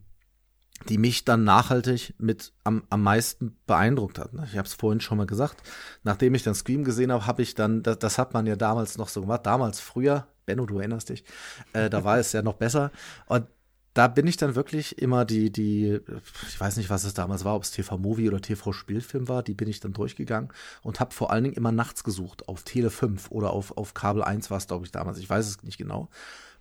die 0.90 0.98
mich 0.98 1.24
dann 1.24 1.46
nachhaltig 1.46 2.14
mit 2.18 2.52
am, 2.66 2.84
am 2.90 3.02
meisten 3.02 3.56
beeindruckt 3.66 4.20
hat. 4.20 4.32
Ich 4.48 4.58
habe 4.58 4.68
es 4.68 4.74
vorhin 4.74 5.00
schon 5.00 5.18
mal 5.18 5.26
gesagt. 5.26 5.64
Nachdem 6.04 6.36
ich 6.36 6.44
dann 6.44 6.54
Scream 6.54 6.84
gesehen 6.84 7.14
habe, 7.14 7.26
habe 7.26 7.42
ich 7.44 7.56
dann, 7.56 7.82
das, 7.82 7.98
das, 8.00 8.18
hat 8.18 8.34
man 8.34 8.46
ja 8.46 8.58
damals 8.58 8.98
noch 8.98 9.08
so 9.08 9.22
gemacht, 9.22 9.46
damals 9.46 9.80
früher, 9.80 10.28
Benno, 10.46 10.66
du 10.66 10.80
erinnerst 10.80 11.08
dich, 11.08 11.24
äh, 11.72 11.90
da 11.90 12.04
war 12.04 12.18
es 12.18 12.34
ja 12.34 12.42
noch 12.42 12.56
besser. 12.56 12.92
Und 13.28 13.48
da 13.94 14.10
bin 14.10 14.28
ich 14.28 14.36
dann 14.36 14.56
wirklich 14.56 15.02
immer 15.02 15.24
die, 15.24 15.54
die, 15.54 16.02
ich 16.50 16.60
weiß 16.60 16.76
nicht, 16.76 16.90
was 16.90 17.06
es 17.06 17.14
damals 17.14 17.46
war, 17.46 17.56
ob 17.56 17.64
es 17.64 17.72
TV-Movie 17.72 18.28
oder 18.28 18.42
TV-Spielfilm 18.42 19.30
war, 19.30 19.44
die 19.44 19.54
bin 19.54 19.70
ich 19.70 19.80
dann 19.80 19.94
durchgegangen 19.94 20.52
und 20.82 21.00
habe 21.00 21.14
vor 21.14 21.32
allen 21.32 21.46
Dingen 21.46 21.56
immer 21.56 21.72
nachts 21.72 22.04
gesucht, 22.04 22.50
auf 22.50 22.64
Tele 22.64 22.90
5 22.90 23.32
oder 23.32 23.52
auf, 23.52 23.78
auf 23.78 23.94
Kabel 23.94 24.22
1 24.22 24.52
war 24.52 24.58
es, 24.58 24.68
glaube 24.68 24.86
ich, 24.86 24.92
damals, 24.92 25.20
ich 25.20 25.30
weiß 25.30 25.48
es 25.48 25.64
nicht 25.64 25.78
genau 25.78 26.10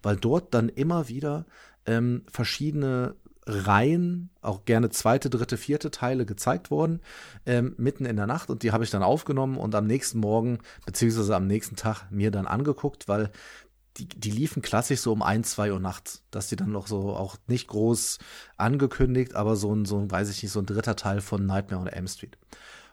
weil 0.04 0.16
dort 0.16 0.54
dann 0.54 0.68
immer 0.68 1.08
wieder 1.08 1.46
ähm, 1.86 2.22
verschiedene 2.30 3.16
Reihen, 3.46 4.30
auch 4.40 4.64
gerne 4.64 4.88
zweite, 4.90 5.28
dritte, 5.28 5.56
vierte 5.56 5.90
Teile 5.90 6.24
gezeigt 6.24 6.70
wurden, 6.70 7.00
ähm, 7.44 7.74
mitten 7.76 8.06
in 8.06 8.16
der 8.16 8.26
Nacht. 8.26 8.48
Und 8.48 8.62
die 8.62 8.72
habe 8.72 8.84
ich 8.84 8.90
dann 8.90 9.02
aufgenommen 9.02 9.58
und 9.58 9.74
am 9.74 9.86
nächsten 9.86 10.18
Morgen, 10.18 10.58
beziehungsweise 10.86 11.36
am 11.36 11.46
nächsten 11.46 11.76
Tag 11.76 12.10
mir 12.10 12.30
dann 12.30 12.46
angeguckt, 12.46 13.06
weil 13.06 13.30
die, 13.98 14.08
die 14.08 14.30
liefen 14.30 14.62
klassisch 14.62 15.00
so 15.00 15.12
um 15.12 15.22
ein, 15.22 15.44
zwei 15.44 15.72
Uhr 15.72 15.78
nachts, 15.78 16.24
dass 16.30 16.48
die 16.48 16.56
dann 16.56 16.72
noch 16.72 16.86
so 16.86 17.14
auch 17.14 17.36
nicht 17.46 17.68
groß 17.68 18.18
angekündigt, 18.56 19.34
aber 19.34 19.56
so 19.56 19.74
ein, 19.74 19.84
so 19.84 19.98
ein, 19.98 20.10
weiß 20.10 20.30
ich 20.30 20.42
nicht, 20.42 20.52
so 20.52 20.60
ein 20.60 20.66
dritter 20.66 20.96
Teil 20.96 21.20
von 21.20 21.46
Nightmare 21.46 21.82
on 21.82 21.86
Elm 21.86 22.08
Street. 22.08 22.36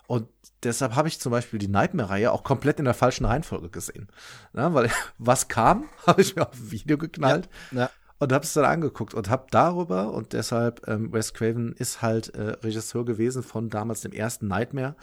Und 0.07 0.27
deshalb 0.63 0.95
habe 0.95 1.07
ich 1.07 1.19
zum 1.19 1.31
Beispiel 1.31 1.59
die 1.59 1.67
Nightmare-Reihe 1.67 2.31
auch 2.31 2.43
komplett 2.43 2.79
in 2.79 2.85
der 2.85 2.93
falschen 2.93 3.25
Reihenfolge 3.25 3.69
gesehen. 3.69 4.07
Na, 4.53 4.73
weil 4.73 4.89
was 5.17 5.47
kam, 5.47 5.85
habe 6.07 6.21
ich 6.21 6.35
mir 6.35 6.47
auf 6.47 6.53
ein 6.53 6.71
Video 6.71 6.97
geknallt. 6.97 7.49
Ja, 7.71 7.79
ja. 7.79 7.89
Und 8.19 8.31
habe 8.31 8.45
es 8.45 8.53
dann 8.53 8.65
angeguckt 8.65 9.15
und 9.15 9.31
habe 9.31 9.47
darüber, 9.49 10.13
und 10.13 10.33
deshalb, 10.33 10.87
ähm, 10.87 11.11
Wes 11.11 11.33
Craven 11.33 11.73
ist 11.73 12.03
halt 12.03 12.35
äh, 12.35 12.51
Regisseur 12.63 13.03
gewesen 13.03 13.41
von 13.41 13.69
damals 13.69 14.01
dem 14.01 14.11
ersten 14.11 14.47
Nightmare, 14.47 14.95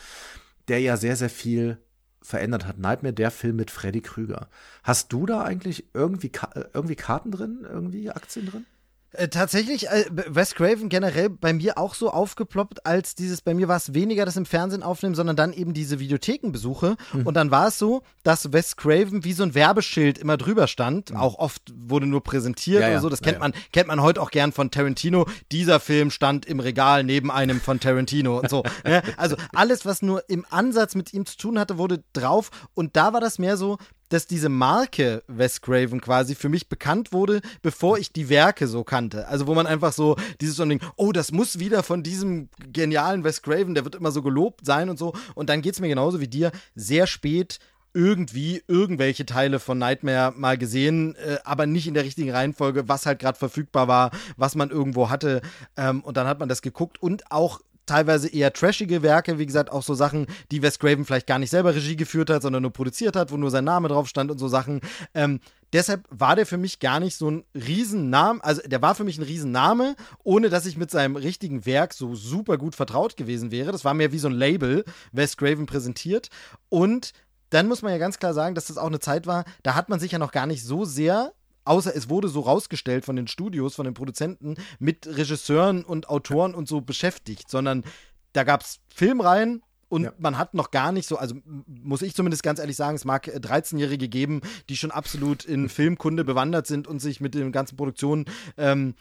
der 0.69 0.81
ja 0.81 0.97
sehr, 0.97 1.17
sehr 1.17 1.31
viel 1.31 1.79
verändert 2.23 2.67
hat. 2.67 2.79
Nightmare, 2.79 3.13
der 3.13 3.33
Film 3.33 3.57
mit 3.57 3.73
Freddy 3.73 4.03
Krüger. 4.03 4.49
Hast 4.85 5.13
du 5.13 5.27
da 5.27 5.43
eigentlich 5.43 5.89
irgendwie, 5.95 6.31
äh, 6.55 6.65
irgendwie 6.73 6.95
Karten 6.95 7.33
drin, 7.33 7.67
irgendwie 7.69 8.09
Aktien 8.11 8.47
drin? 8.47 8.67
Äh, 9.13 9.29
tatsächlich, 9.29 9.89
äh, 9.89 10.05
Wes 10.11 10.55
Craven 10.55 10.91
generell 10.91 11.31
bei 11.31 11.55
mir 11.55 11.79
auch 11.79 11.95
so 11.95 12.11
aufgeploppt, 12.11 12.85
als 12.85 13.15
dieses, 13.15 13.41
bei 13.41 13.55
mir 13.55 13.67
war 13.67 13.77
es 13.79 13.95
weniger 13.95 14.27
das 14.27 14.37
im 14.37 14.45
Fernsehen 14.45 14.83
aufnehmen, 14.83 15.15
sondern 15.15 15.35
dann 15.35 15.55
eben 15.55 15.73
diese 15.73 15.99
Videothekenbesuche. 15.99 16.97
Mhm. 17.15 17.27
Und 17.27 17.35
dann 17.35 17.51
war 17.51 17.69
es 17.69 17.79
so, 17.79 18.03
dass 18.23 18.53
Wes 18.53 18.77
Craven 18.77 19.25
wie 19.25 19.33
so 19.33 19.45
ein 19.45 19.55
Werbeschild 19.55 20.19
immer 20.19 20.37
drüber 20.37 20.67
stand. 20.67 21.11
Mhm. 21.11 21.17
Auch 21.17 21.39
oft 21.39 21.63
wurde 21.75 22.07
nur 22.07 22.23
präsentiert 22.23 22.83
ja, 22.83 22.89
oder 22.89 23.01
so. 23.01 23.09
Das 23.09 23.23
kennt 23.23 23.37
ja, 23.37 23.41
man, 23.41 23.55
kennt 23.73 23.89
man 23.89 24.03
heute 24.03 24.21
auch 24.21 24.31
gern 24.31 24.53
von 24.53 24.71
Tarantino. 24.71 25.27
Dieser 25.53 25.81
Film 25.81 26.11
stand 26.11 26.45
im 26.45 26.61
Regal 26.61 27.03
neben 27.03 27.31
einem 27.31 27.63
von 27.63 27.81
Tarantino 27.81 28.39
und 28.39 28.51
so. 28.51 28.63
ne? 28.85 29.03
Also 29.17 29.37
alles, 29.55 29.87
was 29.87 30.03
nur 30.03 30.29
im 30.29 30.45
Ansatz 30.51 30.95
mit 30.95 31.15
ihm 31.15 31.25
zu 31.25 31.39
tun 31.39 31.59
hatte, 31.59 31.79
wurde 31.79 32.05
drauf. 32.13 32.51
Und 32.75 32.97
da 32.97 33.15
war 33.15 33.21
das 33.21 33.39
mehr 33.39 33.57
so, 33.57 33.79
dass 34.09 34.27
diese 34.27 34.49
Marke 34.49 35.23
Wes 35.27 35.61
Craven 35.61 36.01
quasi 36.01 36.35
für 36.35 36.49
mich 36.49 36.69
bekannt 36.69 37.13
wurde, 37.13 37.41
bevor 37.63 37.99
ich 37.99 38.13
die 38.13 38.29
Werke 38.29 38.67
so 38.67 38.85
kannte. 38.85 39.29
Also 39.29 39.47
wo 39.47 39.55
man 39.55 39.67
einfach 39.67 39.93
so 39.93 40.17
dieses 40.41 40.57
so 40.57 40.65
Ding, 40.65 40.81
oh, 40.97 41.13
das 41.13 41.33
muss 41.33 41.59
wieder 41.59 41.83
von 41.83 42.03
diesem 42.03 42.49
genialen 42.73 43.25
Wes 43.25 43.43
Craven, 43.43 43.75
der 43.75 43.85
wird 43.85 43.95
immer 43.95 44.11
so 44.11 44.23
gelobt 44.23 44.65
sein 44.65 44.89
und 44.89 44.99
so. 44.99 45.15
Und 45.35 45.49
dann 45.49 45.63
geht 45.63 45.75
es 45.75 45.81
mir 45.81 45.89
genauso 45.89 46.21
wie 46.21 46.29
dir, 46.29 46.53
sehr 46.75 47.07
spät 47.07 47.59
irgendwie 47.95 48.63
irgendwelche 48.69 49.27
Teile 49.27 49.59
von 49.59 49.79
Nightmare 49.79 50.33
mal 50.37 50.59
gesehen, 50.59 51.17
äh, 51.17 51.39
aber 51.45 51.67
nicht 51.67 51.89
in 51.89 51.95
der 51.95 52.05
richtigen 52.05 52.31
Reihenfolge, 52.31 52.89
was 52.89 53.07
halt 53.07 53.19
gerade 53.19 53.39
verfügbar 53.39 53.89
war, 53.89 54.11
was 54.37 54.55
man 54.55 54.71
irgendwo 54.71 55.11
hatte. 55.11 55.41
Ähm, 55.77 56.03
und 56.03 56.17
dann 56.17 56.27
hat 56.27 56.39
man 56.39 56.49
das 56.49 56.63
geguckt 56.63 57.03
und 57.03 57.33
auch 57.33 57.61
teilweise 57.89 58.29
eher 58.29 58.53
trashige 58.53 59.03
Werke, 59.03 59.39
wie 59.39 59.47
gesagt, 59.47 59.73
auch 59.73 59.83
so 59.83 59.95
Sachen, 59.95 60.27
die 60.51 60.63
Wes 60.63 60.79
Craven 60.79 61.05
vielleicht 61.05 61.27
gar 61.27 61.39
nicht 61.39 61.51
selber 61.51 61.75
Regie 61.75 61.97
geführt 61.97 62.31
hat, 62.31 62.43
sondern 62.43 62.63
nur 62.63 62.73
produziert 62.73 63.17
hat, 63.17 63.33
wo 63.33 63.37
nur 63.37 63.51
sein 63.51 63.65
Name 63.65 63.89
drauf 63.89 64.09
stand 64.09 64.31
und 64.31 64.39
so 64.39 64.49
Sachen. 64.49 64.81
Ähm, 65.15 65.41
deshalb 65.73 66.05
war 66.11 66.37
der 66.37 66.47
für 66.47 66.59
mich 66.59 66.79
gar 66.79 67.01
nicht 67.01 67.17
so 67.17 67.31
ein 67.31 67.45
Riesenname, 67.55 68.43
also 68.45 68.63
der 68.65 68.83
war 68.83 68.95
für 68.95 69.05
mich 69.05 69.19
ein 69.19 69.25
Riesenname, 69.25 69.97
ohne 70.23 70.51
dass 70.51 70.67
ich 70.67 70.77
mit 70.77 70.91
seinem 70.91 71.17
richtigen 71.17 71.67
Werk 71.67 71.95
so 71.95 72.15
super 72.15 72.59
gut 72.59 72.75
vertraut 72.75 73.17
gewesen 73.17 73.51
wäre. 73.51 73.73
Das 73.73 73.85
war 73.85 73.95
mehr 73.95 74.13
wie 74.13 74.19
so 74.19 74.29
ein 74.29 74.35
Label, 74.35 74.85
Wes 75.13 75.37
Craven 75.37 75.67
präsentiert. 75.67 76.29
Und 76.69 77.13
dann 77.51 77.67
muss 77.67 77.83
man 77.83 77.93
ja 77.93 77.99
ganz 77.99 78.19
klar 78.19 78.35
sagen, 78.35 78.55
dass 78.55 78.67
das 78.67 78.79
auch 78.79 78.87
eine 78.87 79.01
Zeit 79.01 79.27
war, 79.27 79.45
da 79.63 79.75
hat 79.75 79.89
man 79.89 80.01
sich 80.01 80.13
ja 80.13 80.19
noch 80.19 80.33
gar 80.33 80.47
nicht 80.47 80.65
so 80.65 80.85
sehr 80.85 81.33
außer 81.69 81.95
es 81.95 82.09
wurde 82.09 82.29
so 82.29 82.41
rausgestellt 82.41 83.05
von 83.05 83.17
den 83.17 83.29
Studios, 83.29 83.75
von 83.75 83.85
den 83.85 83.95
Produzenten, 83.95 84.57
mit 84.79 85.07
Regisseuren 85.07 85.85
und 85.85 86.09
Autoren 86.09 86.55
und 86.55 86.69
so 86.69 86.81
beschäftigt, 86.81 87.51
sondern 87.51 87.85
da 88.33 88.45
gab 88.45 88.63
es 88.63 88.81
Filmreihen, 88.89 89.63
und 89.89 90.05
ja. 90.05 90.13
man 90.19 90.37
hat 90.37 90.55
noch 90.55 90.71
gar 90.71 90.93
nicht 90.93 91.09
so, 91.09 91.17
also 91.17 91.35
muss 91.67 92.03
ich 92.03 92.15
zumindest 92.15 92.43
ganz 92.43 92.59
ehrlich 92.59 92.77
sagen, 92.77 92.97
es 92.97 93.05
mag 93.05 93.27
13-Jährige 93.27 94.09
geben, 94.09 94.43
die 94.69 94.77
schon 94.77 94.91
absolut 94.91 95.45
in 95.45 95.69
Filmkunde 95.69 96.25
bewandert 96.25 96.67
sind 96.67 96.87
und 96.87 97.01
sich 97.01 97.21
mit 97.21 97.35
den 97.35 97.53
ganzen 97.53 97.77
Produktionen 97.77 98.27
ähm, 98.59 98.95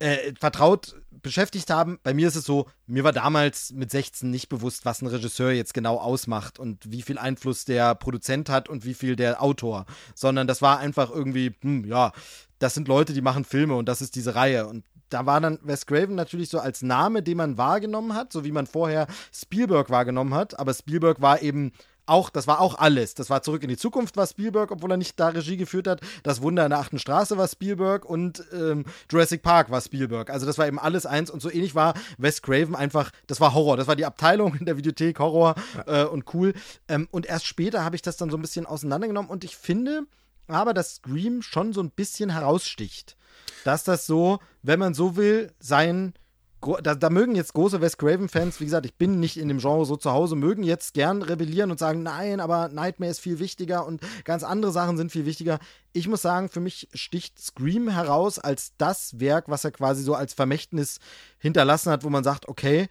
äh, 0.00 0.32
vertraut 0.38 0.96
beschäftigt 1.22 1.70
haben. 1.70 1.98
Bei 2.02 2.14
mir 2.14 2.28
ist 2.28 2.36
es 2.36 2.44
so, 2.44 2.66
mir 2.86 3.04
war 3.04 3.12
damals 3.12 3.72
mit 3.72 3.90
16 3.90 4.30
nicht 4.30 4.48
bewusst, 4.48 4.84
was 4.84 5.02
ein 5.02 5.06
Regisseur 5.06 5.52
jetzt 5.52 5.74
genau 5.74 5.98
ausmacht 5.98 6.58
und 6.58 6.90
wie 6.90 7.02
viel 7.02 7.18
Einfluss 7.18 7.64
der 7.64 7.94
Produzent 7.94 8.48
hat 8.48 8.68
und 8.68 8.84
wie 8.84 8.94
viel 8.94 9.16
der 9.16 9.42
Autor, 9.42 9.86
sondern 10.14 10.46
das 10.46 10.62
war 10.62 10.78
einfach 10.78 11.10
irgendwie, 11.10 11.54
hm, 11.60 11.84
ja, 11.84 12.12
das 12.58 12.74
sind 12.74 12.88
Leute, 12.88 13.12
die 13.12 13.20
machen 13.20 13.44
Filme 13.44 13.74
und 13.74 13.88
das 13.88 14.02
ist 14.02 14.14
diese 14.14 14.34
Reihe 14.34 14.66
und 14.66 14.84
da 15.10 15.26
war 15.26 15.40
dann 15.40 15.58
Wes 15.62 15.86
Craven 15.86 16.14
natürlich 16.14 16.48
so 16.50 16.60
als 16.60 16.82
Name, 16.82 17.22
den 17.22 17.36
man 17.36 17.58
wahrgenommen 17.58 18.14
hat, 18.14 18.32
so 18.32 18.44
wie 18.44 18.52
man 18.52 18.66
vorher 18.66 19.06
Spielberg 19.34 19.90
wahrgenommen 19.90 20.34
hat, 20.34 20.58
aber 20.58 20.72
Spielberg 20.72 21.20
war 21.20 21.42
eben 21.42 21.72
auch, 22.06 22.30
das 22.30 22.46
war 22.46 22.60
auch 22.60 22.78
alles. 22.78 23.14
Das 23.14 23.30
war 23.30 23.42
zurück 23.42 23.62
in 23.62 23.68
die 23.68 23.76
Zukunft, 23.76 24.16
war 24.16 24.26
Spielberg, 24.26 24.70
obwohl 24.70 24.90
er 24.90 24.96
nicht 24.96 25.18
da 25.18 25.28
Regie 25.28 25.56
geführt 25.56 25.86
hat. 25.86 26.00
Das 26.22 26.42
Wunder 26.42 26.64
in 26.64 26.70
der 26.70 26.78
achten 26.78 26.98
Straße 26.98 27.36
war 27.36 27.48
Spielberg 27.48 28.04
und 28.04 28.44
ähm, 28.52 28.84
Jurassic 29.10 29.42
Park 29.42 29.70
war 29.70 29.80
Spielberg. 29.80 30.30
Also 30.30 30.46
das 30.46 30.58
war 30.58 30.66
eben 30.66 30.78
alles 30.78 31.06
eins 31.06 31.30
und 31.30 31.40
so 31.40 31.50
ähnlich 31.50 31.74
war 31.74 31.94
Wes 32.18 32.42
Craven 32.42 32.74
einfach, 32.74 33.10
das 33.26 33.40
war 33.40 33.54
Horror. 33.54 33.76
Das 33.76 33.86
war 33.86 33.96
die 33.96 34.06
Abteilung 34.06 34.54
in 34.54 34.66
der 34.66 34.76
Videothek, 34.76 35.18
Horror 35.18 35.54
äh, 35.86 36.04
und 36.04 36.34
cool. 36.34 36.54
Ähm, 36.88 37.08
und 37.10 37.26
erst 37.26 37.46
später 37.46 37.84
habe 37.84 37.96
ich 37.96 38.02
das 38.02 38.16
dann 38.16 38.30
so 38.30 38.36
ein 38.36 38.42
bisschen 38.42 38.66
auseinandergenommen 38.66 39.30
und 39.30 39.44
ich 39.44 39.56
finde 39.56 40.02
aber, 40.48 40.74
dass 40.74 40.96
Scream 40.96 41.42
schon 41.42 41.72
so 41.72 41.82
ein 41.82 41.90
bisschen 41.90 42.30
heraussticht. 42.30 43.16
Dass 43.64 43.84
das 43.84 44.06
so, 44.06 44.40
wenn 44.62 44.78
man 44.78 44.94
so 44.94 45.16
will, 45.16 45.52
sein 45.60 46.14
da, 46.82 46.94
da, 46.94 47.10
mögen 47.10 47.34
jetzt 47.34 47.54
große 47.54 47.80
Wes 47.80 47.96
Craven-Fans, 47.96 48.60
wie 48.60 48.64
gesagt, 48.64 48.84
ich 48.84 48.94
bin 48.94 49.18
nicht 49.18 49.38
in 49.38 49.48
dem 49.48 49.58
Genre 49.58 49.86
so 49.86 49.96
zu 49.96 50.12
Hause, 50.12 50.36
mögen 50.36 50.62
jetzt 50.62 50.94
gern 50.94 51.22
rebellieren 51.22 51.70
und 51.70 51.78
sagen, 51.78 52.02
nein, 52.02 52.40
aber 52.40 52.68
Nightmare 52.68 53.10
ist 53.10 53.20
viel 53.20 53.38
wichtiger 53.38 53.86
und 53.86 54.00
ganz 54.24 54.42
andere 54.42 54.70
Sachen 54.70 54.96
sind 54.96 55.10
viel 55.10 55.26
wichtiger. 55.26 55.58
Ich 55.92 56.06
muss 56.06 56.22
sagen, 56.22 56.48
für 56.48 56.60
mich 56.60 56.88
sticht 56.92 57.38
Scream 57.38 57.88
heraus 57.88 58.38
als 58.38 58.72
das 58.76 59.18
Werk, 59.20 59.48
was 59.48 59.64
er 59.64 59.70
quasi 59.70 60.02
so 60.02 60.14
als 60.14 60.34
Vermächtnis 60.34 60.98
hinterlassen 61.38 61.90
hat, 61.90 62.04
wo 62.04 62.10
man 62.10 62.24
sagt, 62.24 62.48
okay, 62.48 62.88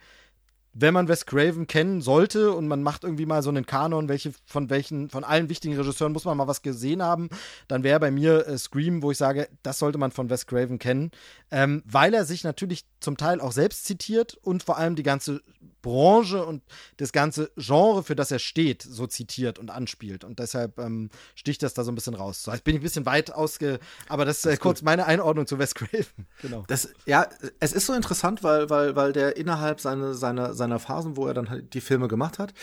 wenn 0.72 0.94
man 0.94 1.08
Wes 1.08 1.26
Craven 1.26 1.66
kennen 1.66 2.00
sollte 2.00 2.52
und 2.52 2.68
man 2.68 2.82
macht 2.82 3.04
irgendwie 3.04 3.26
mal 3.26 3.42
so 3.42 3.50
einen 3.50 3.66
Kanon, 3.66 4.08
welche 4.08 4.32
von 4.46 4.70
welchen, 4.70 5.10
von 5.10 5.24
allen 5.24 5.48
wichtigen 5.48 5.76
Regisseuren 5.76 6.12
muss 6.12 6.24
man 6.24 6.36
mal 6.36 6.46
was 6.46 6.62
gesehen 6.62 7.02
haben, 7.02 7.28
dann 7.66 7.82
wäre 7.82 7.98
bei 7.98 8.10
mir 8.10 8.46
äh, 8.46 8.56
Scream, 8.56 9.02
wo 9.02 9.10
ich 9.10 9.18
sage, 9.18 9.48
das 9.62 9.78
sollte 9.78 9.98
man 9.98 10.12
von 10.12 10.30
Wes 10.30 10.46
Craven 10.46 10.78
kennen, 10.78 11.10
ähm, 11.50 11.82
weil 11.86 12.14
er 12.14 12.24
sich 12.24 12.44
natürlich 12.44 12.84
zum 13.00 13.16
Teil 13.16 13.40
auch 13.40 13.52
selbst 13.52 13.84
zitiert 13.84 14.34
und 14.42 14.62
vor 14.62 14.76
allem 14.78 14.94
die 14.94 15.02
ganze 15.02 15.42
Branche 15.82 16.44
und 16.44 16.62
das 16.98 17.12
ganze 17.12 17.50
Genre, 17.56 18.02
für 18.02 18.14
das 18.14 18.30
er 18.30 18.38
steht, 18.38 18.82
so 18.82 19.06
zitiert 19.06 19.58
und 19.58 19.70
anspielt. 19.70 20.24
Und 20.24 20.38
deshalb 20.38 20.78
ähm, 20.78 21.10
sticht 21.34 21.62
das 21.62 21.74
da 21.74 21.84
so 21.84 21.90
ein 21.90 21.94
bisschen 21.94 22.14
raus. 22.14 22.42
So, 22.42 22.52
jetzt 22.52 22.64
bin 22.64 22.74
ich 22.74 22.80
ein 22.80 22.84
bisschen 22.84 23.06
weit 23.06 23.32
ausge. 23.32 23.80
Aber 24.08 24.24
das 24.24 24.38
ist 24.38 24.46
äh, 24.46 24.56
kurz 24.56 24.82
meine 24.82 25.06
Einordnung 25.06 25.46
zu 25.46 25.58
Wes 25.58 25.74
Craven. 25.74 26.26
Genau. 26.42 26.64
Das, 26.68 26.88
ja, 27.06 27.28
es 27.58 27.72
ist 27.72 27.86
so 27.86 27.92
interessant, 27.92 28.42
weil, 28.42 28.70
weil, 28.70 28.96
weil 28.96 29.12
der 29.12 29.36
innerhalb 29.36 29.80
seine, 29.80 30.14
seiner, 30.14 30.54
seiner 30.54 30.78
Phasen, 30.78 31.16
wo 31.16 31.26
er 31.26 31.34
dann 31.34 31.50
halt 31.50 31.74
die 31.74 31.80
Filme 31.80 32.08
gemacht 32.08 32.38
hat, 32.38 32.54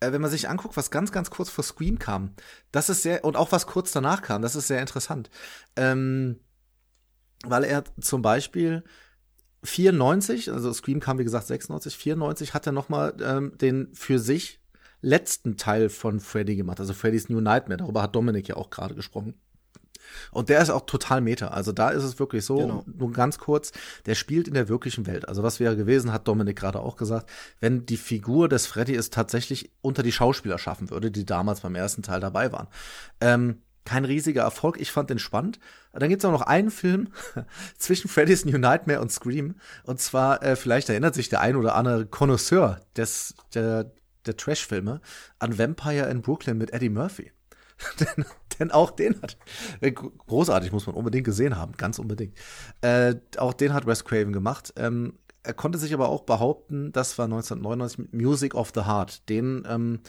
äh, 0.00 0.12
wenn 0.12 0.20
man 0.20 0.30
sich 0.30 0.48
anguckt, 0.48 0.76
was 0.76 0.90
ganz, 0.90 1.12
ganz 1.12 1.30
kurz 1.30 1.50
vor 1.50 1.64
Scream 1.64 1.98
kam, 1.98 2.34
das 2.72 2.88
ist 2.88 3.02
sehr, 3.02 3.24
und 3.24 3.36
auch 3.36 3.52
was 3.52 3.66
kurz 3.66 3.92
danach 3.92 4.22
kam, 4.22 4.42
das 4.42 4.56
ist 4.56 4.68
sehr 4.68 4.80
interessant. 4.80 5.28
Ähm, 5.76 6.40
weil 7.44 7.64
er 7.64 7.84
zum 8.00 8.22
Beispiel 8.22 8.82
94, 9.66 10.52
also 10.52 10.72
Scream 10.72 11.00
kam 11.00 11.18
wie 11.18 11.24
gesagt 11.24 11.46
96, 11.46 11.96
94 11.96 12.54
hat 12.54 12.66
er 12.66 12.72
noch 12.72 12.88
mal 12.88 13.14
ähm, 13.22 13.52
den 13.58 13.88
für 13.92 14.18
sich 14.18 14.60
letzten 15.02 15.56
Teil 15.56 15.88
von 15.88 16.20
Freddy 16.20 16.56
gemacht, 16.56 16.80
also 16.80 16.94
Freddy's 16.94 17.28
New 17.28 17.40
Nightmare. 17.40 17.78
Darüber 17.78 18.02
hat 18.02 18.14
Dominik 18.14 18.48
ja 18.48 18.56
auch 18.56 18.70
gerade 18.70 18.94
gesprochen. 18.94 19.34
Und 20.30 20.48
der 20.48 20.60
ist 20.60 20.70
auch 20.70 20.86
total 20.86 21.20
meta. 21.20 21.48
Also 21.48 21.72
da 21.72 21.90
ist 21.90 22.04
es 22.04 22.18
wirklich 22.18 22.44
so, 22.44 22.56
genau. 22.56 22.84
nur 22.86 23.12
ganz 23.12 23.38
kurz, 23.38 23.72
der 24.06 24.14
spielt 24.14 24.48
in 24.48 24.54
der 24.54 24.68
wirklichen 24.68 25.06
Welt. 25.06 25.28
Also 25.28 25.42
was 25.42 25.60
wäre 25.60 25.76
gewesen, 25.76 26.12
hat 26.12 26.28
Dominik 26.28 26.56
gerade 26.56 26.80
auch 26.80 26.96
gesagt, 26.96 27.28
wenn 27.60 27.86
die 27.86 27.96
Figur 27.96 28.48
des 28.48 28.66
Freddy 28.66 28.94
es 28.94 29.10
tatsächlich 29.10 29.70
unter 29.80 30.02
die 30.02 30.12
Schauspieler 30.12 30.58
schaffen 30.58 30.90
würde, 30.90 31.10
die 31.10 31.26
damals 31.26 31.60
beim 31.60 31.74
ersten 31.74 32.02
Teil 32.02 32.20
dabei 32.20 32.52
waren. 32.52 32.68
Ähm, 33.20 33.62
kein 33.86 34.04
riesiger 34.04 34.42
Erfolg. 34.42 34.78
Ich 34.78 34.92
fand 34.92 35.08
den 35.08 35.18
spannend. 35.18 35.58
Dann 35.92 36.10
gibt 36.10 36.22
es 36.22 36.26
auch 36.26 36.32
noch 36.32 36.42
einen 36.42 36.70
Film 36.70 37.08
zwischen 37.78 38.08
Freddy's 38.08 38.44
New 38.44 38.58
Nightmare 38.58 39.00
und 39.00 39.10
Scream. 39.10 39.54
Und 39.84 40.00
zwar, 40.00 40.42
äh, 40.42 40.56
vielleicht 40.56 40.90
erinnert 40.90 41.14
sich 41.14 41.30
der 41.30 41.40
ein 41.40 41.56
oder 41.56 41.74
andere 41.74 42.04
Connoisseur 42.04 42.80
des, 42.96 43.34
der, 43.54 43.92
der 44.26 44.36
Trash-Filme 44.36 45.00
an 45.38 45.58
Vampire 45.58 46.10
in 46.10 46.20
Brooklyn 46.20 46.58
mit 46.58 46.72
Eddie 46.72 46.90
Murphy. 46.90 47.32
denn, 48.00 48.24
denn, 48.58 48.70
auch 48.70 48.90
den 48.90 49.20
hat, 49.22 49.36
äh, 49.80 49.92
großartig, 49.92 50.72
muss 50.72 50.86
man 50.86 50.96
unbedingt 50.96 51.24
gesehen 51.24 51.56
haben, 51.56 51.72
ganz 51.72 51.98
unbedingt. 51.98 52.36
Äh, 52.80 53.16
auch 53.36 53.52
den 53.52 53.74
hat 53.74 53.86
Wes 53.86 54.04
Craven 54.04 54.32
gemacht. 54.32 54.72
Ähm, 54.76 55.18
er 55.42 55.54
konnte 55.54 55.78
sich 55.78 55.94
aber 55.94 56.08
auch 56.08 56.22
behaupten, 56.22 56.90
das 56.92 57.18
war 57.18 57.26
1999 57.26 57.98
mit 57.98 58.14
Music 58.14 58.54
of 58.54 58.72
the 58.74 58.82
Heart. 58.82 59.28
Den 59.28 59.66
ähm, 59.68 60.00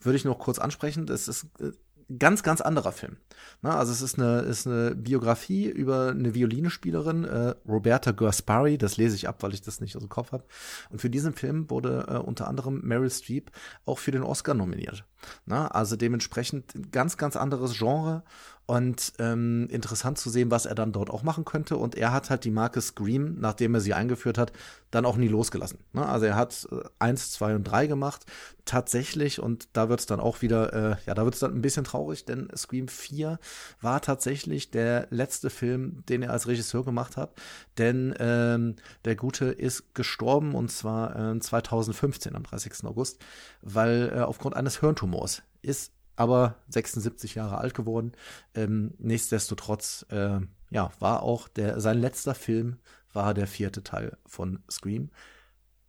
würde 0.00 0.16
ich 0.16 0.24
noch 0.24 0.38
kurz 0.38 0.58
ansprechen. 0.58 1.06
Das 1.06 1.28
ist 1.28 1.46
äh, 1.60 1.70
ganz, 2.18 2.42
ganz 2.42 2.60
anderer 2.60 2.92
Film. 2.92 3.16
Na, 3.60 3.78
also 3.78 3.92
es 3.92 4.02
ist 4.02 4.18
eine, 4.18 4.40
ist 4.40 4.66
eine 4.66 4.94
Biografie 4.94 5.66
über 5.68 6.08
eine 6.08 6.34
Violinespielerin, 6.34 7.24
äh, 7.24 7.54
Roberta 7.66 8.12
Gaspari, 8.12 8.78
das 8.78 8.96
lese 8.96 9.16
ich 9.16 9.28
ab, 9.28 9.42
weil 9.42 9.54
ich 9.54 9.62
das 9.62 9.80
nicht 9.80 9.96
aus 9.96 10.02
dem 10.02 10.08
Kopf 10.08 10.32
habe. 10.32 10.44
Und 10.90 11.00
für 11.00 11.10
diesen 11.10 11.32
Film 11.32 11.70
wurde 11.70 12.06
äh, 12.08 12.16
unter 12.16 12.48
anderem 12.48 12.80
Meryl 12.82 13.10
Streep 13.10 13.50
auch 13.84 13.98
für 13.98 14.10
den 14.10 14.22
Oscar 14.22 14.54
nominiert. 14.54 15.04
Na, 15.46 15.68
also 15.68 15.96
dementsprechend 15.96 16.92
ganz, 16.92 17.16
ganz 17.16 17.36
anderes 17.36 17.78
Genre 17.78 18.24
und 18.66 19.12
ähm, 19.18 19.66
interessant 19.70 20.18
zu 20.18 20.30
sehen, 20.30 20.50
was 20.50 20.66
er 20.66 20.74
dann 20.74 20.92
dort 20.92 21.10
auch 21.10 21.24
machen 21.24 21.44
könnte. 21.44 21.76
Und 21.76 21.96
er 21.96 22.12
hat 22.12 22.30
halt 22.30 22.44
die 22.44 22.50
Marke 22.50 22.80
Scream, 22.80 23.36
nachdem 23.40 23.74
er 23.74 23.80
sie 23.80 23.92
eingeführt 23.92 24.38
hat, 24.38 24.52
dann 24.92 25.04
auch 25.04 25.16
nie 25.16 25.28
losgelassen. 25.28 25.80
Ne? 25.92 26.06
Also 26.06 26.26
er 26.26 26.36
hat 26.36 26.68
äh, 26.70 26.76
eins, 26.98 27.32
zwei 27.32 27.56
und 27.56 27.64
drei 27.64 27.88
gemacht, 27.88 28.24
tatsächlich. 28.64 29.40
Und 29.40 29.68
da 29.72 29.88
wird 29.88 30.00
es 30.00 30.06
dann 30.06 30.20
auch 30.20 30.42
wieder, 30.42 30.72
äh, 30.72 30.96
ja, 31.06 31.14
da 31.14 31.24
wird 31.24 31.34
es 31.34 31.40
dann 31.40 31.54
ein 31.54 31.62
bisschen 31.62 31.84
traurig, 31.84 32.24
denn 32.24 32.48
Scream 32.56 32.86
4 32.86 33.40
war 33.80 34.00
tatsächlich 34.00 34.70
der 34.70 35.08
letzte 35.10 35.50
Film, 35.50 36.04
den 36.08 36.22
er 36.22 36.30
als 36.30 36.46
Regisseur 36.46 36.84
gemacht 36.84 37.16
hat. 37.16 37.34
Denn 37.78 38.14
ähm, 38.20 38.76
der 39.04 39.16
Gute 39.16 39.46
ist 39.46 39.94
gestorben 39.94 40.54
und 40.54 40.70
zwar 40.70 41.34
äh, 41.34 41.38
2015 41.38 42.36
am 42.36 42.44
30. 42.44 42.84
August, 42.84 43.18
weil 43.60 44.12
äh, 44.14 44.20
aufgrund 44.20 44.56
eines 44.56 44.78
Hirntumors 44.78 45.42
ist 45.62 45.92
aber 46.16 46.56
76 46.68 47.34
Jahre 47.34 47.58
alt 47.58 47.74
geworden. 47.74 48.12
Ähm, 48.54 48.94
nichtsdestotrotz, 48.98 50.06
äh, 50.10 50.40
ja, 50.70 50.90
war 50.98 51.22
auch 51.22 51.48
der, 51.48 51.80
sein 51.80 51.98
letzter 51.98 52.34
Film 52.34 52.78
war 53.12 53.34
der 53.34 53.46
vierte 53.46 53.82
Teil 53.82 54.16
von 54.26 54.60
Scream. 54.70 55.10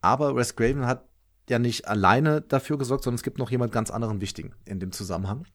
Aber 0.01 0.35
Wes 0.35 0.55
Craven 0.55 0.85
hat 0.85 1.05
ja 1.49 1.59
nicht 1.59 1.87
alleine 1.87 2.41
dafür 2.41 2.77
gesorgt, 2.77 3.03
sondern 3.03 3.15
es 3.15 3.23
gibt 3.23 3.37
noch 3.37 3.51
jemand 3.51 3.71
ganz 3.71 3.91
anderen 3.91 4.21
wichtigen 4.21 4.53
in 4.65 4.79
dem 4.79 4.91
Zusammenhang. 4.91 5.45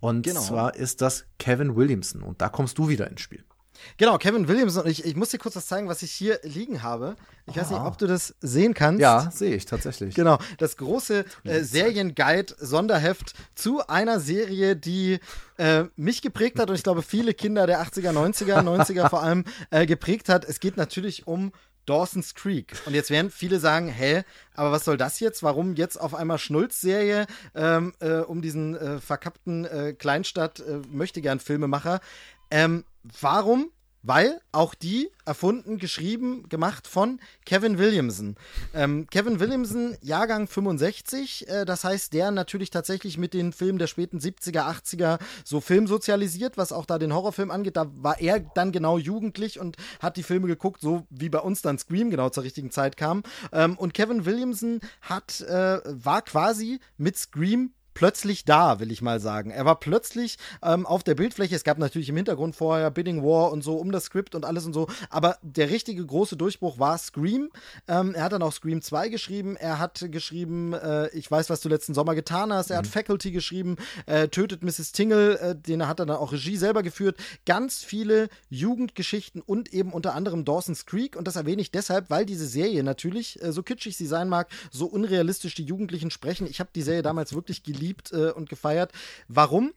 Und 0.00 0.22
genau. 0.22 0.40
zwar 0.40 0.74
ist 0.74 1.00
das 1.00 1.26
Kevin 1.38 1.76
Williamson. 1.76 2.22
Und 2.22 2.40
da 2.40 2.48
kommst 2.48 2.78
du 2.78 2.88
wieder 2.88 3.10
ins 3.10 3.20
Spiel. 3.20 3.44
Genau, 3.96 4.18
Kevin 4.18 4.48
Williamson. 4.48 4.86
Ich, 4.86 5.04
ich 5.04 5.16
muss 5.16 5.30
dir 5.30 5.38
kurz 5.38 5.56
was 5.56 5.66
zeigen, 5.66 5.88
was 5.88 6.02
ich 6.02 6.12
hier 6.12 6.40
liegen 6.42 6.82
habe. 6.82 7.16
Ich 7.46 7.56
ah. 7.56 7.60
weiß 7.60 7.70
nicht, 7.70 7.80
ob 7.80 7.98
du 7.98 8.06
das 8.06 8.34
sehen 8.40 8.74
kannst. 8.74 9.00
Ja, 9.00 9.30
sehe 9.30 9.54
ich 9.54 9.66
tatsächlich. 9.66 10.14
Genau, 10.14 10.38
das 10.58 10.76
große 10.76 11.24
äh, 11.44 11.62
Serienguide-Sonderheft 11.62 13.34
zu 13.54 13.86
einer 13.86 14.20
Serie, 14.20 14.76
die 14.76 15.20
äh, 15.58 15.84
mich 15.96 16.22
geprägt 16.22 16.58
hat 16.58 16.68
und 16.70 16.76
ich 16.76 16.82
glaube 16.82 17.02
viele 17.02 17.34
Kinder 17.34 17.66
der 17.66 17.82
80er, 17.82 18.10
90er, 18.10 18.62
90er 18.62 19.08
vor 19.08 19.22
allem 19.22 19.44
äh, 19.70 19.86
geprägt 19.86 20.28
hat. 20.28 20.44
Es 20.44 20.60
geht 20.60 20.76
natürlich 20.76 21.26
um 21.26 21.52
Dawson's 21.86 22.34
Creek. 22.34 22.74
Und 22.84 22.94
jetzt 22.94 23.10
werden 23.10 23.30
viele 23.30 23.60
sagen, 23.60 23.88
hä, 23.88 24.24
aber 24.54 24.72
was 24.72 24.84
soll 24.84 24.96
das 24.96 25.20
jetzt? 25.20 25.42
Warum 25.42 25.76
jetzt 25.76 25.98
auf 25.98 26.14
einmal 26.14 26.38
Schnulz-Serie 26.38 27.26
ähm, 27.54 27.94
äh, 28.00 28.18
um 28.18 28.42
diesen 28.42 28.76
äh, 28.76 29.00
verkappten 29.00 29.64
äh, 29.64 29.94
Kleinstadt 29.94 30.60
äh? 30.60 30.80
Ähm, 32.50 32.84
warum? 33.20 33.70
weil 34.06 34.40
auch 34.52 34.74
die 34.74 35.10
erfunden, 35.24 35.78
geschrieben, 35.78 36.48
gemacht 36.48 36.86
von 36.86 37.20
Kevin 37.44 37.76
Williamson. 37.76 38.36
Ähm, 38.72 39.08
Kevin 39.10 39.40
Williamson, 39.40 39.96
Jahrgang 40.00 40.46
65, 40.46 41.48
äh, 41.48 41.64
das 41.64 41.82
heißt, 41.82 42.12
der 42.12 42.30
natürlich 42.30 42.70
tatsächlich 42.70 43.18
mit 43.18 43.34
den 43.34 43.52
Filmen 43.52 43.80
der 43.80 43.88
späten 43.88 44.18
70er, 44.18 44.60
80er 44.60 45.18
so 45.44 45.60
filmsozialisiert, 45.60 46.56
was 46.56 46.70
auch 46.70 46.86
da 46.86 46.98
den 46.98 47.12
Horrorfilm 47.12 47.50
angeht. 47.50 47.76
Da 47.76 47.90
war 47.96 48.20
er 48.20 48.38
dann 48.38 48.70
genau 48.70 48.96
jugendlich 48.96 49.58
und 49.58 49.76
hat 50.00 50.16
die 50.16 50.22
Filme 50.22 50.46
geguckt, 50.46 50.80
so 50.80 51.04
wie 51.10 51.28
bei 51.28 51.40
uns 51.40 51.62
dann 51.62 51.78
Scream 51.78 52.10
genau 52.10 52.28
zur 52.28 52.44
richtigen 52.44 52.70
Zeit 52.70 52.96
kam. 52.96 53.24
Ähm, 53.52 53.76
und 53.76 53.92
Kevin 53.92 54.24
Williamson 54.24 54.80
hat, 55.02 55.40
äh, 55.40 55.80
war 55.84 56.22
quasi 56.22 56.78
mit 56.96 57.18
Scream 57.18 57.72
plötzlich 57.96 58.44
da, 58.44 58.78
will 58.78 58.92
ich 58.92 59.00
mal 59.00 59.20
sagen. 59.20 59.50
Er 59.50 59.64
war 59.64 59.80
plötzlich 59.80 60.36
ähm, 60.62 60.84
auf 60.84 61.02
der 61.02 61.14
Bildfläche. 61.14 61.56
Es 61.56 61.64
gab 61.64 61.78
natürlich 61.78 62.10
im 62.10 62.16
Hintergrund 62.16 62.54
vorher 62.54 62.90
Bidding 62.90 63.22
War 63.22 63.50
und 63.50 63.64
so 63.64 63.76
um 63.76 63.90
das 63.90 64.04
Skript 64.04 64.34
und 64.34 64.44
alles 64.44 64.66
und 64.66 64.74
so. 64.74 64.86
Aber 65.08 65.38
der 65.40 65.70
richtige 65.70 66.04
große 66.04 66.36
Durchbruch 66.36 66.78
war 66.78 66.98
Scream. 66.98 67.48
Ähm, 67.88 68.14
er 68.14 68.24
hat 68.24 68.32
dann 68.32 68.42
auch 68.42 68.52
Scream 68.52 68.82
2 68.82 69.08
geschrieben. 69.08 69.56
Er 69.56 69.78
hat 69.78 70.06
geschrieben, 70.10 70.74
äh, 70.74 71.08
ich 71.16 71.30
weiß, 71.30 71.48
was 71.48 71.62
du 71.62 71.70
letzten 71.70 71.94
Sommer 71.94 72.14
getan 72.14 72.52
hast. 72.52 72.70
Er 72.70 72.76
mhm. 72.76 72.84
hat 72.84 72.86
Faculty 72.86 73.30
geschrieben, 73.30 73.76
äh, 74.04 74.28
Tötet 74.28 74.62
Mrs. 74.62 74.92
Tingle, 74.92 75.38
äh, 75.38 75.56
den 75.56 75.88
hat 75.88 75.98
er 75.98 76.04
dann 76.04 76.18
auch 76.18 76.32
Regie 76.32 76.58
selber 76.58 76.82
geführt. 76.82 77.16
Ganz 77.46 77.82
viele 77.82 78.28
Jugendgeschichten 78.50 79.40
und 79.40 79.72
eben 79.72 79.94
unter 79.94 80.14
anderem 80.14 80.44
Dawson's 80.44 80.84
Creek. 80.84 81.16
Und 81.16 81.26
das 81.26 81.36
erwähne 81.36 81.62
ich 81.62 81.70
deshalb, 81.70 82.10
weil 82.10 82.26
diese 82.26 82.46
Serie 82.46 82.82
natürlich, 82.82 83.42
äh, 83.42 83.52
so 83.52 83.62
kitschig 83.62 83.96
sie 83.96 84.06
sein 84.06 84.28
mag, 84.28 84.48
so 84.70 84.84
unrealistisch 84.84 85.54
die 85.54 85.64
Jugendlichen 85.64 86.10
sprechen. 86.10 86.46
Ich 86.46 86.60
habe 86.60 86.68
die 86.74 86.82
Serie 86.82 87.00
damals 87.00 87.34
wirklich 87.34 87.62
geliebt 87.62 87.85
geliebt 87.86 88.12
äh, 88.12 88.32
und 88.32 88.48
gefeiert. 88.48 88.92
Warum? 89.28 89.72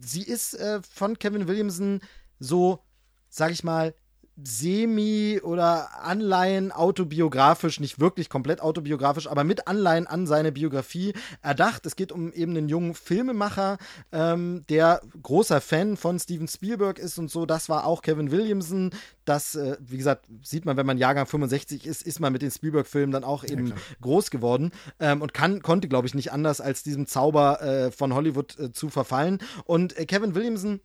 Sie 0.00 0.22
ist 0.22 0.54
äh, 0.54 0.80
von 0.82 1.18
Kevin 1.18 1.48
Williamson 1.48 2.00
so, 2.38 2.80
sag 3.28 3.52
ich 3.52 3.64
mal, 3.64 3.94
semi- 4.42 5.40
oder 5.42 6.02
Anleihen 6.02 6.72
autobiografisch, 6.72 7.78
nicht 7.78 8.00
wirklich 8.00 8.28
komplett 8.28 8.60
autobiografisch, 8.60 9.28
aber 9.28 9.44
mit 9.44 9.68
Anleihen 9.68 10.08
an 10.08 10.26
seine 10.26 10.50
Biografie 10.50 11.14
erdacht. 11.40 11.86
Es 11.86 11.94
geht 11.94 12.10
um 12.10 12.32
eben 12.32 12.56
einen 12.56 12.68
jungen 12.68 12.94
Filmemacher, 12.94 13.78
ähm, 14.10 14.64
der 14.68 15.02
großer 15.22 15.60
Fan 15.60 15.96
von 15.96 16.18
Steven 16.18 16.48
Spielberg 16.48 16.98
ist 16.98 17.18
und 17.18 17.30
so. 17.30 17.46
Das 17.46 17.68
war 17.68 17.86
auch 17.86 18.02
Kevin 18.02 18.32
Williamson. 18.32 18.90
Das, 19.24 19.54
äh, 19.54 19.76
wie 19.80 19.98
gesagt, 19.98 20.26
sieht 20.42 20.64
man, 20.64 20.76
wenn 20.76 20.86
man 20.86 20.98
Jahrgang 20.98 21.26
65 21.26 21.86
ist, 21.86 22.02
ist 22.02 22.18
man 22.18 22.32
mit 22.32 22.42
den 22.42 22.50
Spielberg-Filmen 22.50 23.12
dann 23.12 23.24
auch 23.24 23.44
eben 23.44 23.68
ja, 23.68 23.74
groß 24.00 24.30
geworden 24.30 24.72
ähm, 24.98 25.22
und 25.22 25.32
kann, 25.32 25.62
konnte, 25.62 25.88
glaube 25.88 26.08
ich, 26.08 26.14
nicht 26.14 26.32
anders, 26.32 26.60
als 26.60 26.82
diesem 26.82 27.06
Zauber 27.06 27.62
äh, 27.62 27.90
von 27.92 28.12
Hollywood 28.12 28.58
äh, 28.58 28.72
zu 28.72 28.88
verfallen. 28.88 29.38
Und 29.64 29.96
äh, 29.96 30.06
Kevin 30.06 30.34
Williamson 30.34 30.80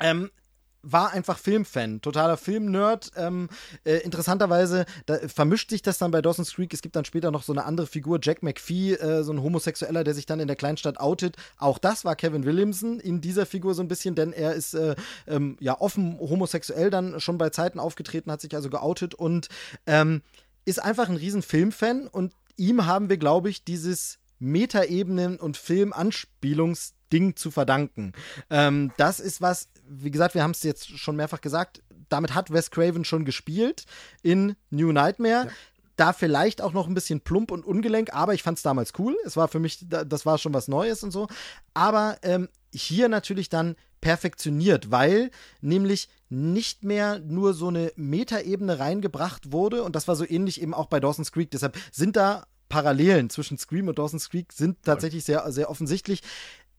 ähm, 0.00 0.30
war 0.82 1.12
einfach 1.12 1.38
Filmfan, 1.38 2.00
totaler 2.00 2.36
Filmnerd. 2.36 3.10
Ähm, 3.16 3.48
äh, 3.84 3.98
interessanterweise 3.98 4.86
vermischt 5.26 5.70
sich 5.70 5.82
das 5.82 5.98
dann 5.98 6.10
bei 6.10 6.22
Dawson's 6.22 6.54
Creek. 6.54 6.72
Es 6.72 6.82
gibt 6.82 6.96
dann 6.96 7.04
später 7.04 7.30
noch 7.30 7.42
so 7.42 7.52
eine 7.52 7.64
andere 7.64 7.86
Figur, 7.86 8.18
Jack 8.22 8.42
McPhee, 8.42 8.94
äh, 8.94 9.22
so 9.22 9.32
ein 9.32 9.42
Homosexueller, 9.42 10.04
der 10.04 10.14
sich 10.14 10.26
dann 10.26 10.40
in 10.40 10.46
der 10.46 10.56
Kleinstadt 10.56 10.98
outet. 10.98 11.36
Auch 11.58 11.78
das 11.78 12.04
war 12.04 12.16
Kevin 12.16 12.44
Williamson 12.44 13.00
in 13.00 13.20
dieser 13.20 13.46
Figur 13.46 13.74
so 13.74 13.82
ein 13.82 13.88
bisschen, 13.88 14.14
denn 14.14 14.32
er 14.32 14.54
ist 14.54 14.74
äh, 14.74 14.94
ähm, 15.26 15.56
ja 15.60 15.80
offen 15.80 16.18
homosexuell 16.18 16.90
dann 16.90 17.20
schon 17.20 17.38
bei 17.38 17.50
Zeiten 17.50 17.78
aufgetreten, 17.78 18.30
hat 18.30 18.40
sich 18.40 18.54
also 18.54 18.70
geoutet 18.70 19.14
und 19.14 19.48
ähm, 19.86 20.22
ist 20.64 20.82
einfach 20.82 21.08
ein 21.08 21.16
riesen 21.16 21.42
Filmfan 21.42 22.06
und 22.06 22.32
ihm 22.56 22.86
haben 22.86 23.08
wir, 23.08 23.16
glaube 23.16 23.50
ich, 23.50 23.64
dieses 23.64 24.18
Metaebenen 24.38 25.38
und 25.38 25.56
Filmanspielungsding 27.10 27.36
zu 27.36 27.50
verdanken. 27.50 28.12
Ähm, 28.48 28.92
das 28.96 29.20
ist 29.20 29.40
was, 29.40 29.68
wie 29.88 30.10
gesagt, 30.10 30.34
wir 30.34 30.42
haben 30.42 30.52
es 30.52 30.62
jetzt 30.62 30.98
schon 30.98 31.16
mehrfach 31.16 31.40
gesagt, 31.40 31.82
damit 32.08 32.34
hat 32.34 32.52
Wes 32.52 32.70
Craven 32.70 33.04
schon 33.04 33.24
gespielt 33.24 33.84
in 34.22 34.56
New 34.70 34.92
Nightmare. 34.92 35.46
Ja. 35.46 35.52
Da 35.96 36.12
vielleicht 36.14 36.62
auch 36.62 36.72
noch 36.72 36.88
ein 36.88 36.94
bisschen 36.94 37.20
plump 37.20 37.50
und 37.50 37.64
ungelenk, 37.64 38.14
aber 38.14 38.32
ich 38.32 38.42
fand 38.42 38.56
es 38.56 38.62
damals 38.62 38.92
cool. 38.98 39.14
Es 39.26 39.36
war 39.36 39.48
für 39.48 39.58
mich, 39.58 39.84
das 39.86 40.24
war 40.24 40.38
schon 40.38 40.54
was 40.54 40.66
Neues 40.66 41.02
und 41.02 41.10
so. 41.10 41.28
Aber 41.74 42.16
ähm, 42.22 42.48
hier 42.72 43.10
natürlich 43.10 43.50
dann 43.50 43.76
perfektioniert, 44.00 44.90
weil 44.90 45.30
nämlich 45.60 46.08
nicht 46.30 46.84
mehr 46.84 47.18
nur 47.18 47.52
so 47.52 47.68
eine 47.68 47.92
Metaebene 47.96 48.78
reingebracht 48.78 49.52
wurde 49.52 49.82
und 49.82 49.94
das 49.94 50.08
war 50.08 50.16
so 50.16 50.24
ähnlich 50.26 50.62
eben 50.62 50.72
auch 50.72 50.86
bei 50.86 51.00
Dawson's 51.00 51.32
Creek. 51.32 51.50
Deshalb 51.50 51.76
sind 51.92 52.16
da 52.16 52.46
Parallelen 52.70 53.28
zwischen 53.28 53.58
Scream 53.58 53.88
und 53.88 53.98
Dawson's 53.98 54.30
Creek 54.30 54.52
sind 54.54 54.82
tatsächlich 54.82 55.24
sehr, 55.24 55.52
sehr 55.52 55.68
offensichtlich. 55.68 56.22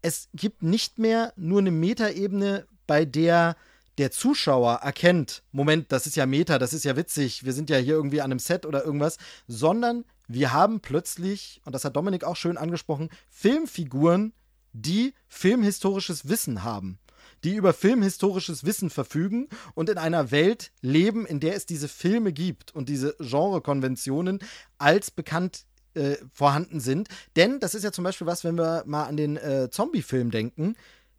Es 0.01 0.29
gibt 0.33 0.63
nicht 0.63 0.99
mehr 0.99 1.33
nur 1.35 1.59
eine 1.59 1.71
Metaebene, 1.71 2.67
bei 2.87 3.05
der 3.05 3.55
der 3.97 4.11
Zuschauer 4.11 4.75
erkennt, 4.81 5.43
Moment, 5.51 5.91
das 5.91 6.07
ist 6.07 6.15
ja 6.15 6.25
Meta, 6.25 6.57
das 6.57 6.73
ist 6.73 6.85
ja 6.85 6.95
witzig, 6.95 7.43
wir 7.43 7.53
sind 7.53 7.69
ja 7.69 7.77
hier 7.77 7.93
irgendwie 7.93 8.21
an 8.21 8.31
einem 8.31 8.39
Set 8.39 8.65
oder 8.65 8.83
irgendwas, 8.83 9.17
sondern 9.47 10.05
wir 10.27 10.53
haben 10.53 10.79
plötzlich, 10.79 11.61
und 11.65 11.75
das 11.75 11.83
hat 11.85 11.95
Dominik 11.95 12.23
auch 12.23 12.35
schön 12.35 12.57
angesprochen, 12.57 13.09
Filmfiguren, 13.29 14.33
die 14.73 15.13
filmhistorisches 15.27 16.29
Wissen 16.29 16.63
haben, 16.63 16.99
die 17.43 17.55
über 17.55 17.73
filmhistorisches 17.73 18.63
Wissen 18.63 18.89
verfügen 18.89 19.49
und 19.75 19.89
in 19.89 19.97
einer 19.97 20.31
Welt 20.31 20.71
leben, 20.81 21.25
in 21.25 21.39
der 21.39 21.55
es 21.55 21.65
diese 21.65 21.89
Filme 21.89 22.31
gibt 22.31 22.73
und 22.73 22.87
diese 22.87 23.15
Genrekonventionen 23.19 24.39
als 24.77 25.11
bekannt 25.11 25.65
äh, 25.93 26.17
vorhanden 26.33 26.79
sind. 26.79 27.07
Denn 27.35 27.59
das 27.59 27.75
ist 27.75 27.83
ja 27.83 27.91
zum 27.91 28.03
Beispiel 28.03 28.27
was, 28.27 28.43
wenn 28.43 28.57
wir 28.57 28.83
mal 28.85 29.05
an 29.05 29.17
den 29.17 29.37
äh, 29.37 29.69
Zombie-Film 29.69 30.31
denken, 30.31 30.75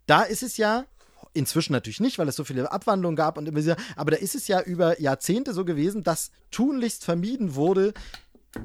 da 0.07 0.23
ist 0.23 0.43
es 0.43 0.57
ja 0.57 0.87
Inzwischen 1.35 1.73
natürlich 1.73 2.01
nicht, 2.01 2.19
weil 2.19 2.29
es 2.29 2.37
so 2.37 2.45
viele 2.45 2.71
Abwandlungen 2.71 3.17
gab 3.17 3.39
und 3.39 3.49
immer 3.49 3.63
wieder. 3.63 3.77
Aber 3.97 4.11
da 4.11 4.19
ist 4.19 4.35
es 4.35 4.49
ja 4.49 4.61
über 4.61 5.01
Jahrzehnte 5.01 5.55
so 5.55 5.65
gewesen, 5.65 6.03
dass 6.03 6.31
tunlichst 6.51 7.05
vermieden 7.05 7.55
wurde, 7.55 7.95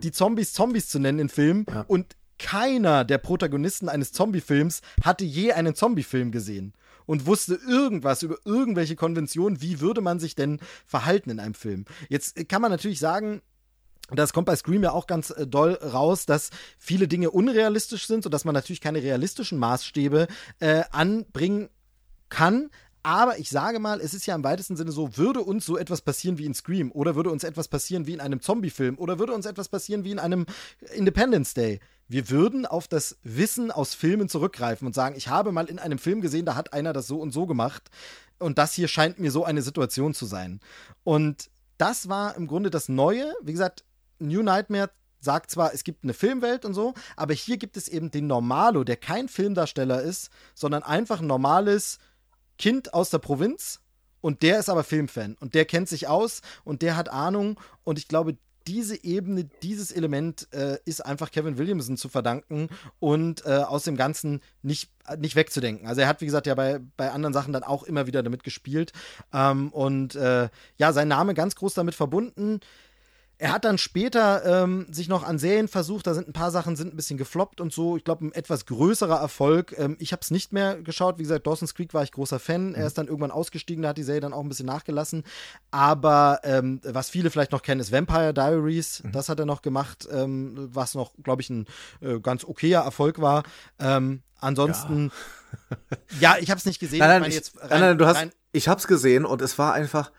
die 0.03 0.11
Zombies 0.11 0.51
Zombies 0.51 0.89
zu 0.89 0.99
nennen 0.99 1.19
in 1.19 1.29
Filmen. 1.29 1.65
Ja. 1.69 1.85
Und 1.87 2.17
keiner 2.37 3.05
der 3.05 3.19
Protagonisten 3.19 3.87
eines 3.87 4.11
Zombie-Films 4.11 4.81
hatte 5.01 5.23
je 5.23 5.53
einen 5.53 5.75
Zombie-Film 5.75 6.31
gesehen 6.31 6.73
und 7.05 7.25
wusste 7.25 7.55
irgendwas 7.67 8.21
über 8.21 8.35
irgendwelche 8.43 8.95
Konventionen, 8.95 9.61
wie 9.61 9.79
würde 9.79 10.01
man 10.01 10.19
sich 10.19 10.35
denn 10.35 10.59
verhalten 10.85 11.29
in 11.29 11.39
einem 11.39 11.53
Film. 11.53 11.85
Jetzt 12.09 12.49
kann 12.49 12.61
man 12.61 12.69
natürlich 12.69 12.99
sagen, 12.99 13.41
das 14.11 14.33
kommt 14.33 14.45
bei 14.45 14.55
Scream 14.55 14.83
ja 14.83 14.91
auch 14.91 15.07
ganz 15.07 15.31
äh, 15.31 15.45
doll 15.45 15.73
raus, 15.73 16.25
dass 16.25 16.49
viele 16.77 17.07
Dinge 17.07 17.31
unrealistisch 17.31 18.07
sind, 18.07 18.23
sodass 18.23 18.45
man 18.45 18.53
natürlich 18.53 18.81
keine 18.81 19.03
realistischen 19.03 19.59
Maßstäbe 19.59 20.27
äh, 20.59 20.83
anbringen 20.91 21.69
kann. 22.29 22.69
Aber 23.03 23.39
ich 23.39 23.49
sage 23.49 23.79
mal, 23.79 24.01
es 24.01 24.13
ist 24.13 24.25
ja 24.25 24.35
im 24.35 24.43
weitesten 24.43 24.75
Sinne 24.75 24.91
so, 24.91 25.15
würde 25.15 25.41
uns 25.41 25.65
so 25.65 25.77
etwas 25.77 26.01
passieren 26.01 26.37
wie 26.37 26.45
in 26.45 26.53
Scream 26.53 26.91
oder 26.91 27.15
würde 27.15 27.31
uns 27.31 27.45
etwas 27.45 27.69
passieren 27.69 28.05
wie 28.05 28.13
in 28.13 28.19
einem 28.19 28.41
Zombie-Film 28.41 28.97
oder 28.97 29.17
würde 29.17 29.33
uns 29.33 29.45
etwas 29.45 29.69
passieren 29.69 30.03
wie 30.03 30.11
in 30.11 30.19
einem 30.19 30.45
Independence 30.93 31.53
Day. 31.53 31.79
Wir 32.09 32.29
würden 32.29 32.65
auf 32.65 32.87
das 32.87 33.17
Wissen 33.23 33.71
aus 33.71 33.93
Filmen 33.93 34.27
zurückgreifen 34.27 34.85
und 34.85 34.93
sagen, 34.93 35.15
ich 35.15 35.29
habe 35.29 35.53
mal 35.53 35.67
in 35.67 35.79
einem 35.79 35.99
Film 35.99 36.19
gesehen, 36.19 36.45
da 36.45 36.55
hat 36.55 36.73
einer 36.73 36.91
das 36.91 37.07
so 37.07 37.19
und 37.19 37.31
so 37.31 37.45
gemacht 37.45 37.89
und 38.39 38.57
das 38.57 38.73
hier 38.73 38.87
scheint 38.87 39.19
mir 39.19 39.31
so 39.31 39.45
eine 39.45 39.61
Situation 39.61 40.13
zu 40.13 40.25
sein. 40.25 40.59
Und 41.03 41.49
das 41.77 42.09
war 42.09 42.35
im 42.35 42.47
Grunde 42.47 42.69
das 42.69 42.89
Neue. 42.89 43.33
Wie 43.41 43.51
gesagt, 43.51 43.85
New 44.19 44.41
Nightmare 44.41 44.89
sagt 45.19 45.51
zwar, 45.51 45.73
es 45.73 45.83
gibt 45.83 46.03
eine 46.03 46.13
Filmwelt 46.13 46.65
und 46.65 46.73
so, 46.73 46.93
aber 47.15 47.33
hier 47.33 47.57
gibt 47.57 47.77
es 47.77 47.87
eben 47.87 48.11
den 48.11 48.27
Normalo, 48.27 48.83
der 48.83 48.97
kein 48.97 49.29
Filmdarsteller 49.29 50.01
ist, 50.01 50.29
sondern 50.53 50.83
einfach 50.83 51.21
ein 51.21 51.27
normales 51.27 51.97
Kind 52.57 52.93
aus 52.93 53.09
der 53.09 53.19
Provinz 53.19 53.81
und 54.21 54.41
der 54.41 54.59
ist 54.59 54.69
aber 54.69 54.83
Filmfan 54.83 55.35
und 55.39 55.53
der 55.53 55.65
kennt 55.65 55.89
sich 55.89 56.07
aus 56.07 56.41
und 56.63 56.81
der 56.81 56.95
hat 56.95 57.09
Ahnung 57.09 57.59
und 57.83 57.99
ich 57.99 58.07
glaube, 58.07 58.37
diese 58.67 59.01
Ebene, 59.01 59.45
dieses 59.63 59.91
Element 59.93 60.47
äh, 60.51 60.77
ist 60.83 61.05
einfach 61.05 61.31
Kevin 61.31 61.57
Williamson 61.57 61.95
zu 61.95 62.09
verdanken 62.09 62.67
und 62.99 63.45
äh, 63.45 63.59
aus 63.59 63.83
dem 63.83 63.95
Ganzen 63.95 64.41
nicht, 64.61 64.91
nicht 65.17 65.37
wegzudenken. 65.37 65.87
Also 65.87 66.01
er 66.01 66.07
hat, 66.07 66.19
wie 66.19 66.25
gesagt, 66.25 66.47
ja 66.47 66.55
bei, 66.55 66.81
bei 66.97 67.11
anderen 67.11 67.33
Sachen 67.33 67.53
dann 67.53 67.63
auch 67.63 67.83
immer 67.83 68.07
wieder 68.07 68.23
damit 68.23 68.43
gespielt 68.43 68.91
ähm, 69.33 69.69
und 69.69 70.15
äh, 70.15 70.49
ja, 70.75 70.91
sein 70.91 71.07
Name 71.07 71.33
ganz 71.33 71.55
groß 71.55 71.75
damit 71.75 71.95
verbunden. 71.95 72.59
Er 73.39 73.51
hat 73.51 73.65
dann 73.65 73.77
später 73.77 74.63
ähm, 74.63 74.87
sich 74.89 75.07
noch 75.07 75.23
an 75.23 75.37
Serien 75.37 75.67
versucht, 75.67 76.07
da 76.07 76.15
sind 76.15 76.27
ein 76.27 76.33
paar 76.33 76.49
Sachen 76.49 76.75
sind 76.75 76.93
ein 76.93 76.97
bisschen 76.97 77.17
gefloppt 77.17 77.61
und 77.61 77.71
so. 77.71 77.95
Ich 77.95 78.03
glaube, 78.03 78.25
ein 78.25 78.31
etwas 78.31 78.65
größerer 78.65 79.19
Erfolg. 79.19 79.75
Ähm, 79.77 79.95
ich 79.99 80.11
habe 80.11 80.21
es 80.21 80.31
nicht 80.31 80.53
mehr 80.53 80.81
geschaut. 80.81 81.19
Wie 81.19 81.23
gesagt, 81.23 81.45
Dawson's 81.45 81.75
Creek 81.75 81.93
war 81.93 82.01
ich 82.01 82.11
großer 82.11 82.39
Fan. 82.39 82.69
Mhm. 82.69 82.75
Er 82.75 82.87
ist 82.87 82.97
dann 82.97 83.07
irgendwann 83.07 83.29
ausgestiegen, 83.29 83.83
da 83.83 83.89
hat 83.89 83.97
die 83.97 84.03
Serie 84.03 84.21
dann 84.21 84.33
auch 84.33 84.41
ein 84.41 84.49
bisschen 84.49 84.65
nachgelassen. 84.65 85.23
Aber 85.69 86.39
ähm, 86.43 86.81
was 86.83 87.11
viele 87.11 87.29
vielleicht 87.29 87.51
noch 87.51 87.61
kennen, 87.61 87.79
ist 87.79 87.91
Vampire 87.91 88.33
Diaries. 88.33 89.03
Mhm. 89.03 89.11
Das 89.11 89.29
hat 89.29 89.39
er 89.39 89.45
noch 89.45 89.61
gemacht, 89.61 90.07
ähm, 90.11 90.69
was 90.73 90.95
noch, 90.95 91.11
glaube 91.21 91.43
ich, 91.43 91.51
ein 91.51 91.67
äh, 92.01 92.19
ganz 92.19 92.43
okayer 92.43 92.83
Erfolg 92.83 93.21
war. 93.21 93.43
Ähm, 93.77 94.23
ansonsten, 94.39 95.11
ja, 96.19 96.35
ja 96.35 96.41
ich 96.41 96.49
habe 96.49 96.57
es 96.57 96.65
nicht 96.65 96.79
gesehen. 96.79 96.99
Nein, 96.99 97.21
nein, 97.21 97.29
ich, 97.29 97.37
rein, 97.55 97.69
nein, 97.69 97.79
nein, 97.81 97.97
du 97.99 98.07
hast, 98.07 98.27
ich 98.51 98.67
habe 98.67 98.79
es 98.79 98.87
gesehen 98.87 99.25
und 99.25 99.43
es 99.43 99.59
war 99.59 99.73
einfach, 99.73 100.11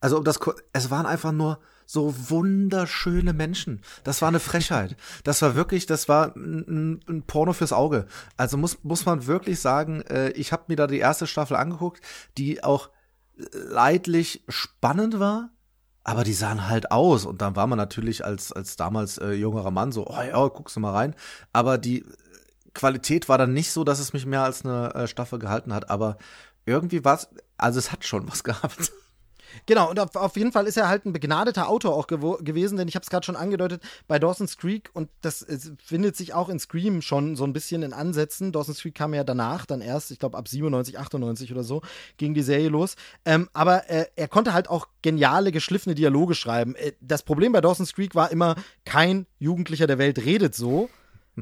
also 0.00 0.18
um 0.18 0.24
das, 0.24 0.38
es 0.72 0.90
waren 0.90 1.06
einfach 1.06 1.32
nur 1.32 1.58
so 1.92 2.14
wunderschöne 2.30 3.32
Menschen. 3.32 3.80
Das 4.04 4.22
war 4.22 4.28
eine 4.28 4.38
Frechheit. 4.38 4.96
Das 5.24 5.42
war 5.42 5.56
wirklich, 5.56 5.86
das 5.86 6.08
war 6.08 6.36
ein, 6.36 7.00
ein 7.08 7.22
Porno 7.26 7.52
fürs 7.52 7.72
Auge. 7.72 8.06
Also 8.36 8.56
muss, 8.56 8.84
muss 8.84 9.06
man 9.06 9.26
wirklich 9.26 9.58
sagen, 9.58 10.02
äh, 10.02 10.30
ich 10.30 10.52
habe 10.52 10.64
mir 10.68 10.76
da 10.76 10.86
die 10.86 11.00
erste 11.00 11.26
Staffel 11.26 11.56
angeguckt, 11.56 12.00
die 12.38 12.62
auch 12.62 12.90
leidlich 13.52 14.44
spannend 14.48 15.18
war, 15.18 15.50
aber 16.04 16.22
die 16.22 16.32
sahen 16.32 16.68
halt 16.68 16.92
aus. 16.92 17.26
Und 17.26 17.42
dann 17.42 17.56
war 17.56 17.66
man 17.66 17.76
natürlich 17.76 18.24
als, 18.24 18.52
als 18.52 18.76
damals 18.76 19.18
äh, 19.18 19.32
jüngerer 19.32 19.72
Mann 19.72 19.90
so, 19.90 20.06
oh 20.06 20.22
ja, 20.22 20.46
guckst 20.46 20.76
du 20.76 20.80
mal 20.80 20.92
rein. 20.92 21.16
Aber 21.52 21.76
die 21.76 22.04
Qualität 22.72 23.28
war 23.28 23.36
dann 23.36 23.52
nicht 23.52 23.72
so, 23.72 23.82
dass 23.82 23.98
es 23.98 24.12
mich 24.12 24.26
mehr 24.26 24.44
als 24.44 24.64
eine 24.64 24.94
äh, 24.94 25.06
Staffel 25.08 25.40
gehalten 25.40 25.74
hat. 25.74 25.90
Aber 25.90 26.18
irgendwie 26.66 27.04
war 27.04 27.16
es, 27.16 27.28
also 27.56 27.80
es 27.80 27.90
hat 27.90 28.04
schon 28.04 28.28
was 28.28 28.44
gehabt. 28.44 28.92
Genau, 29.66 29.90
und 29.90 29.98
auf, 29.98 30.16
auf, 30.16 30.36
jeden 30.36 30.52
Fall 30.52 30.66
ist 30.66 30.76
er 30.76 30.88
halt 30.88 31.06
ein 31.06 31.12
begnadeter 31.12 31.68
Autor 31.68 31.94
auch 31.94 32.06
gewesen, 32.06 32.76
denn 32.76 32.88
ich 32.88 32.94
habe 32.94 33.02
es 33.02 33.10
gerade 33.10 33.24
schon 33.24 33.36
angedeutet 33.36 33.82
bei 34.08 34.18
Dawson's 34.18 34.56
Creek 34.56 34.90
und 34.92 35.10
das 35.20 35.46
findet 35.82 36.16
sich 36.16 36.34
auch 36.34 36.48
in 36.48 36.58
Scream 36.58 37.02
schon 37.02 37.36
so 37.36 37.44
ein 37.44 37.52
bisschen 37.52 37.82
in 37.82 37.92
Ansätzen. 37.92 38.52
Dawson's 38.52 38.80
Creek 38.80 38.94
kam 38.94 39.14
ja 39.14 39.24
danach, 39.24 39.66
dann 39.66 39.80
erst, 39.80 40.10
ich 40.10 40.18
glaube 40.18 40.36
ab 40.36 40.48
97, 40.48 40.98
98 40.98 41.52
oder 41.52 41.62
so, 41.62 41.82
ging 42.16 42.34
die 42.34 42.42
Serie 42.42 42.68
los. 42.68 42.96
Ähm, 43.24 43.48
aber 43.52 43.88
äh, 43.90 44.06
er 44.16 44.28
konnte 44.28 44.52
halt 44.52 44.68
auch 44.68 44.88
geniale, 45.02 45.52
geschliffene 45.52 45.94
Dialoge 45.94 46.34
schreiben. 46.34 46.74
Äh, 46.74 46.92
das 47.00 47.22
Problem 47.22 47.52
bei 47.52 47.60
Dawson's 47.60 47.94
Creek 47.94 48.14
war 48.14 48.30
immer, 48.30 48.56
kein 48.84 49.26
Jugendlicher 49.38 49.86
der 49.86 49.98
Welt 49.98 50.24
redet 50.24 50.54
so 50.54 50.88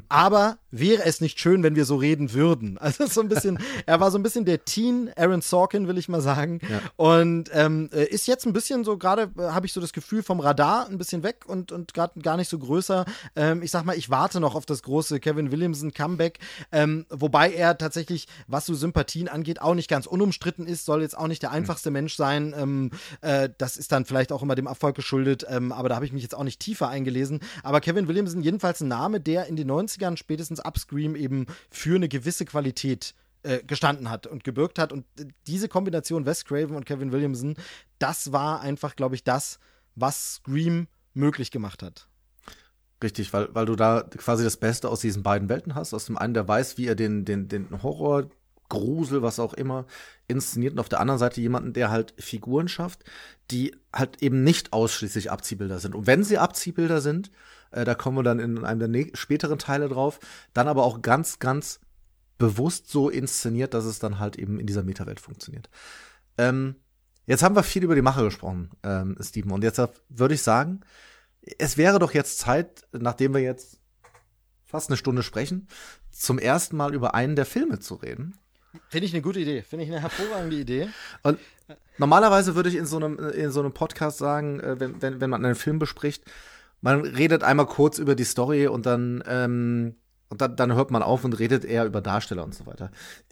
aber 0.07 0.59
wäre 0.71 1.03
es 1.05 1.21
nicht 1.21 1.39
schön, 1.39 1.63
wenn 1.63 1.75
wir 1.75 1.85
so 1.85 1.95
reden 1.95 2.33
würden. 2.33 2.77
Also 2.89 3.05
so 3.05 3.21
ein 3.21 3.29
bisschen, 3.29 3.59
er 3.85 3.99
war 3.99 4.09
so 4.09 4.17
ein 4.17 4.23
bisschen 4.23 4.45
der 4.45 4.65
Teen 4.65 5.11
Aaron 5.15 5.41
Sorkin, 5.41 5.87
will 5.87 5.99
ich 5.99 6.09
mal 6.09 6.21
sagen. 6.21 6.59
Ja. 6.67 6.81
Und 6.95 7.51
ähm, 7.53 7.89
äh, 7.93 8.05
ist 8.05 8.25
jetzt 8.25 8.47
ein 8.47 8.53
bisschen 8.53 8.83
so, 8.83 8.97
gerade 8.97 9.29
äh, 9.37 9.43
habe 9.43 9.67
ich 9.67 9.73
so 9.73 9.81
das 9.81 9.93
Gefühl 9.93 10.23
vom 10.23 10.39
Radar 10.39 10.87
ein 10.87 10.97
bisschen 10.97 11.21
weg 11.21 11.45
und, 11.45 11.71
und 11.71 11.93
gerade 11.93 12.19
gar 12.21 12.35
nicht 12.35 12.49
so 12.49 12.57
größer. 12.57 13.05
Ähm, 13.35 13.61
ich 13.61 13.69
sag 13.69 13.85
mal, 13.85 13.95
ich 13.95 14.09
warte 14.09 14.39
noch 14.39 14.55
auf 14.55 14.65
das 14.65 14.81
große 14.81 15.19
Kevin 15.19 15.51
Williamson 15.51 15.93
Comeback, 15.93 16.39
ähm, 16.71 17.05
wobei 17.09 17.53
er 17.53 17.77
tatsächlich, 17.77 18.27
was 18.47 18.65
so 18.65 18.73
Sympathien 18.73 19.27
angeht, 19.27 19.61
auch 19.61 19.75
nicht 19.75 19.89
ganz 19.89 20.07
unumstritten 20.07 20.65
ist, 20.65 20.85
soll 20.85 21.03
jetzt 21.03 21.17
auch 21.17 21.27
nicht 21.27 21.43
der 21.43 21.51
einfachste 21.51 21.91
mhm. 21.91 21.93
Mensch 21.93 22.15
sein. 22.15 22.55
Ähm, 22.57 22.91
äh, 23.21 23.49
das 23.57 23.77
ist 23.77 23.91
dann 23.91 24.05
vielleicht 24.05 24.31
auch 24.31 24.41
immer 24.41 24.55
dem 24.55 24.67
Erfolg 24.67 24.95
geschuldet, 24.95 25.45
ähm, 25.47 25.71
aber 25.71 25.89
da 25.89 25.95
habe 25.95 26.05
ich 26.05 26.13
mich 26.13 26.23
jetzt 26.23 26.35
auch 26.35 26.43
nicht 26.43 26.59
tiefer 26.59 26.89
eingelesen. 26.89 27.39
Aber 27.61 27.81
Kevin 27.81 28.07
Williamson, 28.07 28.41
jedenfalls 28.41 28.81
ein 28.81 28.87
Name, 28.87 29.19
der 29.19 29.45
in 29.45 29.55
den 29.55 29.69
90ern 29.69 30.17
spätestens 30.17 30.58
Upscream 30.59 31.15
eben 31.15 31.45
für 31.69 31.95
eine 31.95 32.09
gewisse 32.09 32.45
Qualität 32.45 33.13
äh, 33.43 33.63
gestanden 33.63 34.09
hat 34.09 34.27
und 34.27 34.43
gebürgt 34.43 34.79
hat. 34.79 34.91
Und 34.91 35.05
diese 35.47 35.69
Kombination 35.69 36.25
Wes 36.25 36.45
Craven 36.45 36.75
und 36.75 36.85
Kevin 36.85 37.11
Williamson, 37.11 37.55
das 37.97 38.31
war 38.31 38.61
einfach, 38.61 38.95
glaube 38.95 39.15
ich, 39.15 39.23
das, 39.23 39.59
was 39.95 40.35
Scream 40.35 40.87
möglich 41.13 41.51
gemacht 41.51 41.83
hat. 41.83 42.07
Richtig, 43.01 43.31
weil, 43.31 43.47
weil 43.55 43.65
du 43.65 43.75
da 43.75 44.01
quasi 44.01 44.43
das 44.43 44.57
Beste 44.57 44.89
aus 44.89 44.99
diesen 44.99 45.23
beiden 45.23 45.47
Welten 45.47 45.75
hast. 45.75 45.93
Aus 45.93 46.05
dem 46.05 46.17
einen, 46.17 46.33
der 46.33 46.47
weiß, 46.47 46.77
wie 46.77 46.87
er 46.87 46.95
den, 46.95 47.23
den, 47.23 47.47
den 47.47 47.81
Horror, 47.81 48.29
Grusel, 48.67 49.21
was 49.21 49.39
auch 49.39 49.53
immer, 49.53 49.85
inszeniert 50.27 50.73
und 50.73 50.79
auf 50.79 50.89
der 50.89 50.99
anderen 50.99 51.17
Seite 51.17 51.41
jemanden, 51.41 51.73
der 51.73 51.89
halt 51.89 52.13
Figuren 52.17 52.67
schafft, 52.67 53.03
die 53.51 53.75
halt 53.93 54.21
eben 54.21 54.43
nicht 54.43 54.73
ausschließlich 54.73 55.31
Abziehbilder 55.31 55.79
sind. 55.79 55.95
Und 55.95 56.07
wenn 56.07 56.23
sie 56.23 56.37
Abziehbilder 56.37 57.01
sind, 57.01 57.31
äh, 57.71 57.85
da 57.85 57.95
kommen 57.95 58.17
wir 58.17 58.23
dann 58.23 58.39
in 58.39 58.63
einem 58.65 58.91
der 58.91 59.05
späteren 59.13 59.59
Teile 59.59 59.89
drauf. 59.89 60.19
Dann 60.53 60.67
aber 60.67 60.83
auch 60.83 61.01
ganz, 61.01 61.39
ganz 61.39 61.79
bewusst 62.37 62.89
so 62.89 63.09
inszeniert, 63.09 63.73
dass 63.73 63.85
es 63.85 63.99
dann 63.99 64.19
halt 64.19 64.37
eben 64.37 64.59
in 64.59 64.67
dieser 64.67 64.83
Metawelt 64.83 65.19
funktioniert. 65.19 65.69
Ähm, 66.37 66.75
jetzt 67.25 67.43
haben 67.43 67.55
wir 67.55 67.63
viel 67.63 67.83
über 67.83 67.95
die 67.95 68.01
Mache 68.01 68.23
gesprochen, 68.23 68.71
ähm, 68.83 69.17
Steven. 69.21 69.51
Und 69.51 69.63
jetzt 69.63 69.81
würde 70.09 70.33
ich 70.33 70.41
sagen, 70.41 70.81
es 71.57 71.77
wäre 71.77 71.99
doch 71.99 72.13
jetzt 72.13 72.39
Zeit, 72.39 72.87
nachdem 72.91 73.33
wir 73.33 73.41
jetzt 73.41 73.79
fast 74.65 74.89
eine 74.89 74.97
Stunde 74.97 75.23
sprechen, 75.23 75.67
zum 76.11 76.39
ersten 76.39 76.77
Mal 76.77 76.93
über 76.93 77.13
einen 77.13 77.35
der 77.35 77.45
Filme 77.45 77.79
zu 77.79 77.95
reden. 77.95 78.37
Finde 78.87 79.07
ich 79.07 79.13
eine 79.13 79.21
gute 79.21 79.39
Idee. 79.39 79.63
Finde 79.63 79.85
ich 79.85 79.91
eine 79.91 80.01
hervorragende 80.01 80.55
Idee. 80.55 80.89
Und 81.23 81.39
normalerweise 81.97 82.55
würde 82.55 82.69
ich 82.69 82.75
in 82.75 82.85
so 82.85 82.97
einem, 82.97 83.17
in 83.17 83.51
so 83.51 83.59
einem 83.59 83.73
Podcast 83.73 84.17
sagen, 84.17 84.59
äh, 84.59 84.79
wenn, 84.79 85.01
wenn, 85.01 85.21
wenn 85.21 85.29
man 85.29 85.43
einen 85.43 85.55
Film 85.55 85.79
bespricht, 85.79 86.23
man 86.81 87.01
redet 87.01 87.43
einmal 87.43 87.65
kurz 87.65 87.99
über 87.99 88.15
die 88.15 88.23
Story 88.23 88.67
und 88.67 88.85
dann, 88.85 89.23
ähm, 89.27 89.95
und 90.29 90.41
dann, 90.41 90.55
dann 90.55 90.73
hört 90.73 90.91
man 90.91 91.01
auf 91.03 91.23
und 91.23 91.39
redet 91.39 91.65
eher 91.65 91.85
über 91.85 92.01
Darsteller 92.01 92.43
und 92.43 92.53
so 92.53 92.65
weiter. 92.65 92.91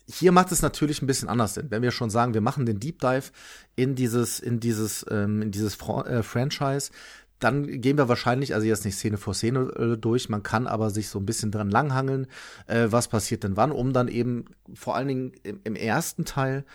Hier 0.10 0.32
macht 0.32 0.52
es 0.52 0.62
natürlich 0.62 1.02
ein 1.02 1.08
bisschen 1.08 1.30
anders 1.30 1.54
Sinn. 1.54 1.68
Wenn 1.70 1.84
wir 1.84 1.92
schon 1.92 2.10
sagen, 2.10 2.34
wir 2.34 2.42
machen 2.42 2.66
den 2.66 2.80
Deep 2.80 3.00
Dive 3.00 3.32
in 3.76 3.96
dieses, 3.96 4.40
in 4.40 4.60
dieses, 4.60 5.06
ähm, 5.10 5.42
in 5.42 5.52
dieses 5.52 5.76
Fra 5.76 6.06
äh, 6.08 6.24
Franchise, 6.24 6.92
dann 7.40 7.82
gehen 7.82 7.98
wir 7.98 8.10
wahrscheinlich, 8.10 8.56
also 8.56 8.66
jetzt 8.66 8.84
nicht 8.84 8.96
Szene 8.96 9.18
vor 9.18 9.34
Szene 9.34 9.60
äh, 9.78 9.98
durch, 9.98 10.28
man 10.30 10.44
kann 10.44 10.66
aber 10.66 10.90
sich 10.90 11.10
so 11.10 11.20
ein 11.20 11.26
bisschen 11.26 11.52
dran 11.52 11.70
langhangeln, 11.70 12.28
äh, 12.66 12.88
was 12.90 13.08
passiert 13.08 13.44
denn 13.44 13.58
wann, 13.58 13.72
um 13.72 13.94
dann 13.94 14.08
eben 14.08 14.46
vor 14.74 14.96
allen 14.96 15.08
Dingen 15.08 15.32
im, 15.44 15.60
im 15.64 15.76
ersten 15.76 16.26
Teil 16.26 16.66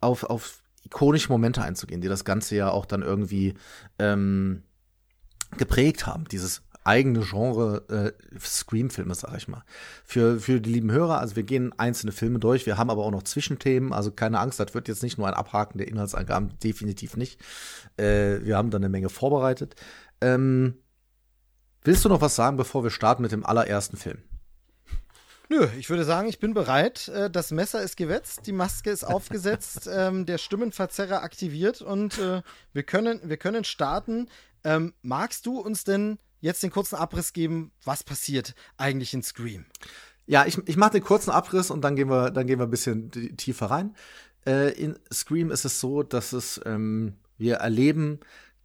auf, 0.00 0.24
auf 0.24 0.62
ikonische 0.84 1.30
Momente 1.30 1.62
einzugehen, 1.62 2.00
die 2.00 2.08
das 2.08 2.24
Ganze 2.24 2.56
ja 2.56 2.70
auch 2.70 2.84
dann 2.84 3.02
irgendwie 3.02 3.54
ähm, 3.98 4.62
geprägt 5.56 6.06
haben, 6.06 6.24
dieses 6.24 6.62
eigene 6.84 7.20
Genre 7.20 7.84
äh, 7.88 8.38
Scream-Filme, 8.40 9.14
sag 9.14 9.36
ich 9.36 9.48
mal. 9.48 9.62
Für, 10.04 10.40
für 10.40 10.60
die 10.60 10.72
lieben 10.72 10.90
Hörer, 10.90 11.20
also 11.20 11.36
wir 11.36 11.44
gehen 11.44 11.72
einzelne 11.78 12.12
Filme 12.12 12.38
durch, 12.38 12.66
wir 12.66 12.76
haben 12.76 12.90
aber 12.90 13.04
auch 13.04 13.10
noch 13.10 13.22
Zwischenthemen, 13.22 13.92
also 13.92 14.10
keine 14.10 14.40
Angst, 14.40 14.58
das 14.58 14.74
wird 14.74 14.88
jetzt 14.88 15.02
nicht 15.02 15.18
nur 15.18 15.28
ein 15.28 15.34
Abhaken 15.34 15.78
der 15.78 15.88
Inhaltsangaben, 15.88 16.58
definitiv 16.62 17.16
nicht. 17.16 17.40
Äh, 17.96 18.40
wir 18.42 18.56
haben 18.56 18.70
da 18.70 18.78
eine 18.78 18.88
Menge 18.88 19.10
vorbereitet. 19.10 19.76
Ähm, 20.20 20.74
willst 21.84 22.04
du 22.04 22.08
noch 22.08 22.20
was 22.20 22.34
sagen, 22.34 22.56
bevor 22.56 22.82
wir 22.82 22.90
starten 22.90 23.22
mit 23.22 23.32
dem 23.32 23.46
allerersten 23.46 23.96
Film? 23.96 24.18
Nö, 25.48 25.68
ich 25.78 25.90
würde 25.90 26.04
sagen, 26.04 26.28
ich 26.28 26.38
bin 26.38 26.54
bereit. 26.54 27.08
Äh, 27.08 27.30
das 27.30 27.50
Messer 27.50 27.82
ist 27.82 27.96
gewetzt, 27.96 28.46
die 28.46 28.52
Maske 28.52 28.90
ist 28.90 29.04
aufgesetzt, 29.04 29.86
ähm, 29.92 30.24
der 30.24 30.38
Stimmenverzerrer 30.38 31.22
aktiviert 31.22 31.82
und 31.82 32.18
äh, 32.18 32.42
wir, 32.72 32.82
können, 32.82 33.20
wir 33.22 33.36
können 33.36 33.62
starten. 33.62 34.28
Ähm, 34.64 34.94
magst 35.02 35.46
du 35.46 35.58
uns 35.58 35.84
denn 35.84 36.18
jetzt 36.40 36.62
den 36.62 36.70
kurzen 36.70 36.96
Abriss 36.96 37.32
geben, 37.32 37.72
was 37.84 38.04
passiert 38.04 38.54
eigentlich 38.76 39.14
in 39.14 39.22
Scream? 39.22 39.66
Ja, 40.26 40.46
ich, 40.46 40.58
ich 40.66 40.76
mache 40.76 40.92
den 40.92 41.04
kurzen 41.04 41.30
Abriss 41.30 41.70
und 41.70 41.82
dann 41.82 41.96
gehen 41.96 42.08
wir, 42.08 42.30
dann 42.30 42.46
gehen 42.46 42.58
wir 42.58 42.66
ein 42.66 42.70
bisschen 42.70 43.10
tiefer 43.36 43.66
rein. 43.66 43.94
Äh, 44.46 44.72
in 44.72 44.98
Scream 45.12 45.50
ist 45.50 45.64
es 45.64 45.80
so, 45.80 46.02
dass 46.02 46.32
es 46.32 46.60
ähm, 46.64 47.16
wir 47.38 47.56
erleben 47.56 48.20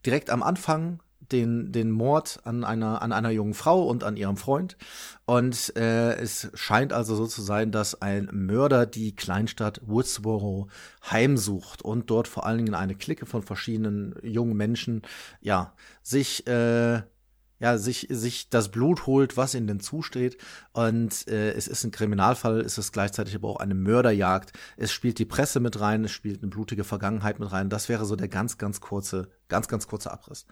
direkt 0.05 0.29
am 0.29 0.43
Anfang 0.43 1.01
den, 1.31 1.71
den 1.71 1.91
Mord 1.91 2.39
an 2.43 2.63
einer, 2.63 3.01
an 3.01 3.11
einer 3.11 3.29
jungen 3.31 3.53
Frau 3.53 3.85
und 3.87 4.03
an 4.03 4.17
ihrem 4.17 4.37
Freund. 4.37 4.77
Und 5.25 5.75
äh, 5.75 6.15
es 6.15 6.49
scheint 6.53 6.93
also 6.93 7.15
so 7.15 7.27
zu 7.27 7.41
sein, 7.41 7.71
dass 7.71 8.01
ein 8.01 8.29
Mörder 8.31 8.85
die 8.85 9.15
Kleinstadt 9.15 9.81
Woodsboro 9.85 10.67
heimsucht 11.09 11.81
und 11.81 12.09
dort 12.09 12.27
vor 12.27 12.45
allen 12.45 12.59
Dingen 12.59 12.75
eine 12.75 12.95
Clique 12.95 13.25
von 13.25 13.43
verschiedenen 13.43 14.15
jungen 14.23 14.55
Menschen, 14.55 15.01
ja, 15.41 15.73
sich 16.01 16.47
äh, 16.47 17.01
ja, 17.59 17.77
sich, 17.77 18.07
sich 18.09 18.49
das 18.49 18.69
Blut 18.69 19.07
holt, 19.07 19.35
was 19.35 19.55
ihnen 19.55 19.67
denn 19.67 19.79
zusteht. 19.79 20.37
Und 20.73 21.27
äh, 21.27 21.51
es 21.53 21.67
ist 21.67 21.83
ein 21.83 21.91
Kriminalfall, 21.91 22.61
es 22.61 22.77
ist 22.77 22.91
gleichzeitig 22.91 23.35
aber 23.35 23.49
auch 23.49 23.59
eine 23.59 23.73
Mörderjagd. 23.73 24.53
Es 24.77 24.91
spielt 24.91 25.17
die 25.19 25.25
Presse 25.25 25.59
mit 25.59 25.79
rein, 25.79 26.03
es 26.03 26.11
spielt 26.11 26.41
eine 26.41 26.49
blutige 26.49 26.83
Vergangenheit 26.83 27.39
mit 27.39 27.51
rein. 27.51 27.69
Das 27.69 27.89
wäre 27.89 28.05
so 28.05 28.15
der 28.15 28.27
ganz, 28.27 28.57
ganz 28.57 28.79
kurze, 28.79 29.29
ganz, 29.47 29.67
ganz 29.67 29.87
kurze 29.87 30.11
Abriss 30.11 30.45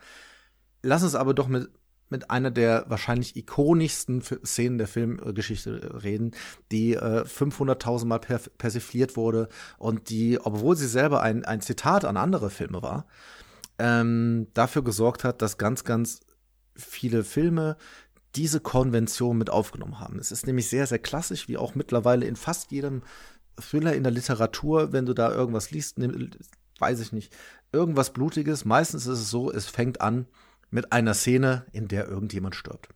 lass 0.85 1.03
uns 1.03 1.15
aber 1.15 1.33
doch 1.33 1.47
mit 1.47 1.69
mit 2.09 2.29
einer 2.29 2.51
der 2.51 2.85
wahrscheinlich 2.87 3.35
ikonischsten 3.35 4.21
Szenen 4.21 4.77
der 4.77 4.87
Filmgeschichte 4.87 6.03
reden, 6.03 6.31
die 6.71 6.93
äh, 6.93 7.23
500.000 7.23 8.05
Mal 8.05 8.19
per 8.19 8.39
persifliert 8.57 9.17
wurde 9.17 9.49
und 9.77 10.09
die, 10.09 10.39
obwohl 10.39 10.75
sie 10.75 10.87
selber 10.87 11.21
ein, 11.21 11.45
ein 11.45 11.61
Zitat 11.61 12.05
an 12.05 12.17
andere 12.17 12.49
Filme 12.49 12.81
war, 12.83 13.07
ähm, 13.79 14.47
dafür 14.53 14.83
gesorgt 14.83 15.23
hat, 15.23 15.41
dass 15.41 15.57
ganz, 15.57 15.83
ganz 15.83 16.19
viele 16.75 17.23
Filme 17.23 17.77
diese 18.35 18.59
Konvention 18.59 19.37
mit 19.37 19.49
aufgenommen 19.49 19.99
haben. 19.99 20.19
Es 20.19 20.31
ist 20.31 20.45
nämlich 20.45 20.69
sehr, 20.69 20.87
sehr 20.87 20.99
klassisch, 20.99 21.47
wie 21.47 21.57
auch 21.57 21.73
mittlerweile 21.73 22.25
in 22.25 22.35
fast 22.35 22.71
jedem 22.71 23.01
Thriller 23.59 23.95
in 23.95 24.03
der 24.03 24.11
Literatur, 24.11 24.91
wenn 24.91 25.05
du 25.05 25.13
da 25.13 25.31
irgendwas 25.31 25.71
liest, 25.71 25.97
weiß 26.79 26.99
ich 26.99 27.13
nicht, 27.13 27.33
irgendwas 27.71 28.11
Blutiges. 28.11 28.65
Meistens 28.65 29.07
ist 29.07 29.19
es 29.19 29.29
so, 29.29 29.51
es 29.51 29.67
fängt 29.67 30.01
an 30.01 30.27
mit 30.69 30.91
einer 30.91 31.13
Szene, 31.13 31.65
in 31.71 31.87
der 31.87 32.07
irgendjemand 32.07 32.55
stirbt. 32.55 32.89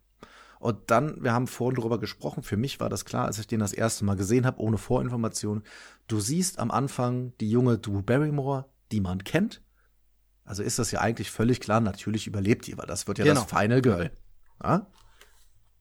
Und 0.59 0.91
dann, 0.91 1.23
wir 1.23 1.31
haben 1.31 1.47
vorhin 1.47 1.79
darüber 1.79 1.99
gesprochen, 1.99 2.43
für 2.43 2.57
mich 2.57 2.81
war 2.81 2.89
das 2.89 3.05
klar, 3.05 3.25
als 3.25 3.39
ich 3.39 3.47
den 3.47 3.61
das 3.61 3.71
erste 3.71 4.03
Mal 4.03 4.17
gesehen 4.17 4.45
habe, 4.45 4.59
ohne 4.61 4.77
Vorinformation. 4.77 5.63
Du 6.07 6.19
siehst 6.19 6.59
am 6.59 6.69
Anfang 6.69 7.33
die 7.39 7.49
junge 7.49 7.77
Drew 7.77 8.01
Barrymore, 8.01 8.65
die 8.91 8.99
man 8.99 9.23
kennt. 9.23 9.61
Also 10.43 10.63
ist 10.63 10.77
das 10.77 10.91
ja 10.91 10.99
eigentlich 10.99 11.31
völlig 11.31 11.61
klar, 11.61 11.79
natürlich 11.79 12.27
überlebt 12.27 12.67
die, 12.67 12.77
weil 12.77 12.87
das 12.87 13.07
wird 13.07 13.19
ja 13.19 13.23
genau. 13.23 13.41
das 13.41 13.49
Final 13.49 13.81
Girl. 13.81 14.11
Ja? 14.61 14.87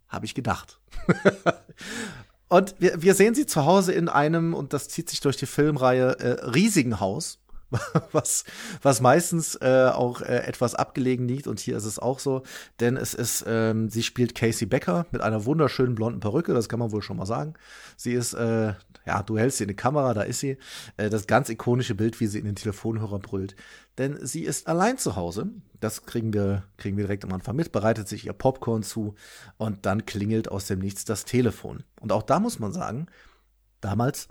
Habe 0.08 0.26
ich 0.26 0.34
gedacht. 0.34 0.80
und 2.48 2.76
wir, 2.78 3.02
wir 3.02 3.14
sehen 3.14 3.34
sie 3.34 3.46
zu 3.46 3.64
Hause 3.64 3.92
in 3.92 4.08
einem, 4.08 4.54
und 4.54 4.72
das 4.72 4.88
zieht 4.88 5.10
sich 5.10 5.20
durch 5.20 5.36
die 5.36 5.46
Filmreihe, 5.46 6.20
äh, 6.20 6.44
riesigen 6.50 7.00
Haus 7.00 7.40
was, 8.12 8.44
was 8.82 9.00
meistens 9.00 9.56
äh, 9.56 9.90
auch 9.92 10.22
äh, 10.22 10.46
etwas 10.46 10.74
abgelegen 10.74 11.28
liegt. 11.28 11.46
Und 11.46 11.60
hier 11.60 11.76
ist 11.76 11.84
es 11.84 11.98
auch 11.98 12.18
so, 12.18 12.42
denn 12.80 12.96
es 12.96 13.14
ist, 13.14 13.44
ähm, 13.46 13.90
sie 13.90 14.02
spielt 14.02 14.34
Casey 14.34 14.66
Becker 14.66 15.06
mit 15.10 15.20
einer 15.20 15.44
wunderschönen 15.44 15.94
blonden 15.94 16.20
Perücke, 16.20 16.54
das 16.54 16.68
kann 16.68 16.78
man 16.78 16.92
wohl 16.92 17.02
schon 17.02 17.18
mal 17.18 17.26
sagen. 17.26 17.54
Sie 17.96 18.12
ist, 18.12 18.32
äh, 18.34 18.74
ja, 19.06 19.22
du 19.22 19.38
hältst 19.38 19.58
sie 19.58 19.64
in 19.64 19.68
die 19.68 19.76
Kamera, 19.76 20.14
da 20.14 20.22
ist 20.22 20.40
sie. 20.40 20.56
Äh, 20.96 21.10
das 21.10 21.26
ganz 21.26 21.48
ikonische 21.48 21.94
Bild, 21.94 22.20
wie 22.20 22.26
sie 22.26 22.38
in 22.38 22.46
den 22.46 22.56
Telefonhörer 22.56 23.18
brüllt. 23.18 23.54
Denn 23.98 24.24
sie 24.24 24.44
ist 24.44 24.68
allein 24.68 24.96
zu 24.96 25.16
Hause. 25.16 25.48
Das 25.80 26.04
kriegen 26.04 26.32
wir, 26.32 26.64
kriegen 26.76 26.96
wir 26.96 27.04
direkt 27.04 27.24
am 27.24 27.32
Anfang 27.32 27.56
mit, 27.56 27.72
bereitet 27.72 28.08
sich 28.08 28.26
ihr 28.26 28.32
Popcorn 28.32 28.82
zu 28.82 29.14
und 29.58 29.86
dann 29.86 30.06
klingelt 30.06 30.50
aus 30.50 30.66
dem 30.66 30.78
Nichts 30.78 31.04
das 31.04 31.24
Telefon. 31.24 31.84
Und 32.00 32.12
auch 32.12 32.22
da 32.22 32.40
muss 32.40 32.58
man 32.58 32.72
sagen, 32.72 33.06
damals 33.80 34.28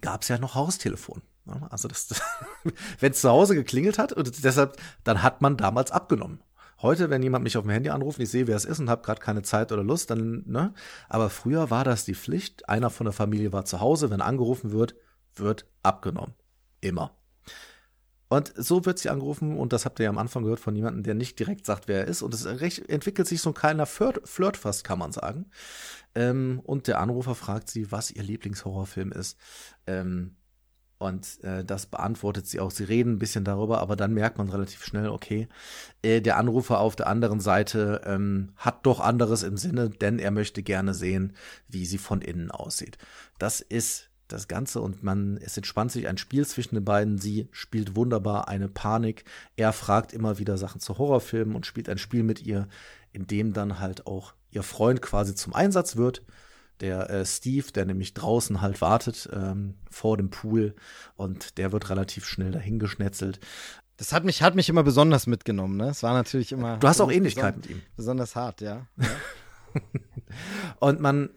gab 0.00 0.22
es 0.22 0.28
ja 0.28 0.38
noch 0.38 0.54
Haustelefon. 0.54 1.22
Also 1.70 1.88
das, 1.88 2.06
das 2.08 2.22
wenn 3.00 3.12
es 3.12 3.20
zu 3.20 3.30
Hause 3.30 3.54
geklingelt 3.54 3.98
hat 3.98 4.12
und 4.12 4.44
deshalb, 4.44 4.76
dann 5.04 5.22
hat 5.22 5.40
man 5.40 5.56
damals 5.56 5.90
abgenommen. 5.90 6.40
Heute, 6.82 7.10
wenn 7.10 7.22
jemand 7.22 7.44
mich 7.44 7.58
auf 7.58 7.64
dem 7.64 7.70
Handy 7.70 7.90
anruft, 7.90 8.20
ich 8.20 8.30
sehe, 8.30 8.46
wer 8.46 8.56
es 8.56 8.64
ist 8.64 8.80
und 8.80 8.88
habe 8.88 9.02
gerade 9.02 9.20
keine 9.20 9.42
Zeit 9.42 9.70
oder 9.70 9.82
Lust, 9.82 10.10
dann, 10.10 10.44
ne? 10.46 10.72
Aber 11.10 11.28
früher 11.28 11.70
war 11.70 11.84
das 11.84 12.06
die 12.06 12.14
Pflicht. 12.14 12.70
Einer 12.70 12.88
von 12.88 13.04
der 13.04 13.12
Familie 13.12 13.52
war 13.52 13.66
zu 13.66 13.80
Hause, 13.80 14.10
wenn 14.10 14.22
angerufen 14.22 14.72
wird, 14.72 14.94
wird 15.34 15.66
abgenommen. 15.82 16.34
Immer. 16.80 17.14
Und 18.28 18.52
so 18.56 18.86
wird 18.86 18.98
sie 19.00 19.10
angerufen, 19.10 19.58
und 19.58 19.72
das 19.72 19.84
habt 19.84 19.98
ihr 19.98 20.04
ja 20.04 20.10
am 20.10 20.16
Anfang 20.16 20.44
gehört 20.44 20.60
von 20.60 20.76
jemandem, 20.76 21.02
der 21.02 21.14
nicht 21.14 21.38
direkt 21.38 21.66
sagt, 21.66 21.88
wer 21.88 22.02
er 22.02 22.06
ist. 22.06 22.22
Und 22.22 22.32
es 22.32 22.46
entwickelt 22.46 23.26
sich 23.26 23.42
so 23.42 23.50
ein 23.50 23.54
kleiner 23.54 23.86
Flirt, 23.86 24.26
Flirt 24.26 24.56
fast, 24.56 24.84
kann 24.84 25.00
man 25.00 25.10
sagen. 25.10 25.50
Ähm, 26.14 26.60
und 26.62 26.86
der 26.86 27.00
Anrufer 27.00 27.34
fragt 27.34 27.68
sie, 27.68 27.90
was 27.90 28.12
ihr 28.12 28.22
Lieblingshorrorfilm 28.22 29.10
ist. 29.10 29.36
Ähm, 29.88 30.36
und 31.00 31.42
äh, 31.44 31.64
das 31.64 31.86
beantwortet 31.86 32.46
sie 32.46 32.60
auch. 32.60 32.70
Sie 32.70 32.84
reden 32.84 33.14
ein 33.14 33.18
bisschen 33.18 33.42
darüber, 33.42 33.80
aber 33.80 33.96
dann 33.96 34.12
merkt 34.12 34.36
man 34.36 34.50
relativ 34.50 34.84
schnell, 34.84 35.08
okay, 35.08 35.48
äh, 36.02 36.20
der 36.20 36.36
Anrufer 36.36 36.78
auf 36.78 36.94
der 36.94 37.06
anderen 37.06 37.40
Seite 37.40 38.02
ähm, 38.04 38.50
hat 38.56 38.84
doch 38.84 39.00
anderes 39.00 39.42
im 39.42 39.56
Sinne, 39.56 39.88
denn 39.88 40.18
er 40.18 40.30
möchte 40.30 40.62
gerne 40.62 40.92
sehen, 40.92 41.32
wie 41.68 41.86
sie 41.86 41.96
von 41.96 42.20
innen 42.20 42.50
aussieht. 42.50 42.98
Das 43.38 43.62
ist 43.62 44.10
das 44.28 44.46
Ganze 44.46 44.82
und 44.82 45.02
man, 45.02 45.38
es 45.38 45.56
entspannt 45.56 45.90
sich 45.90 46.06
ein 46.06 46.18
Spiel 46.18 46.46
zwischen 46.46 46.74
den 46.74 46.84
beiden. 46.84 47.16
Sie 47.16 47.48
spielt 47.50 47.96
wunderbar 47.96 48.48
eine 48.48 48.68
Panik. 48.68 49.24
Er 49.56 49.72
fragt 49.72 50.12
immer 50.12 50.38
wieder 50.38 50.58
Sachen 50.58 50.82
zu 50.82 50.98
Horrorfilmen 50.98 51.56
und 51.56 51.64
spielt 51.64 51.88
ein 51.88 51.96
Spiel 51.96 52.24
mit 52.24 52.42
ihr, 52.42 52.68
in 53.12 53.26
dem 53.26 53.54
dann 53.54 53.80
halt 53.80 54.06
auch 54.06 54.34
ihr 54.50 54.62
Freund 54.62 55.00
quasi 55.00 55.34
zum 55.34 55.54
Einsatz 55.54 55.96
wird 55.96 56.26
der 56.80 57.10
äh, 57.10 57.26
Steve, 57.26 57.72
der 57.72 57.84
nämlich 57.84 58.14
draußen 58.14 58.60
halt 58.60 58.80
wartet 58.80 59.28
ähm, 59.32 59.74
vor 59.90 60.16
dem 60.16 60.30
Pool 60.30 60.74
und 61.16 61.58
der 61.58 61.72
wird 61.72 61.90
relativ 61.90 62.26
schnell 62.26 62.50
dahingeschnetzelt. 62.50 63.40
Das 63.96 64.12
hat 64.12 64.24
mich, 64.24 64.42
hat 64.42 64.54
mich 64.54 64.68
immer 64.68 64.82
besonders 64.82 65.26
mitgenommen, 65.26 65.76
ne? 65.76 65.90
Es 65.90 66.02
war 66.02 66.14
natürlich 66.14 66.52
immer. 66.52 66.78
Du 66.78 66.88
hast 66.88 67.02
auch 67.02 67.12
Ähnlichkeit 67.12 67.56
mit 67.56 67.68
ihm. 67.68 67.82
Besonders 67.96 68.34
hart, 68.34 68.62
ja. 68.62 68.86
ja. 68.96 69.06
und 70.78 71.00
man, 71.00 71.30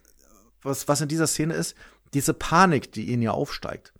was, 0.62 0.88
was 0.88 1.02
in 1.02 1.10
dieser 1.10 1.28
Szene 1.28 1.56
ist, 1.56 1.76
diese 2.14 2.34
Panik, 2.34 2.92
die 2.94 3.12
ihn 3.12 3.22
ja 3.22 3.32
aufsteigt, 3.32 3.94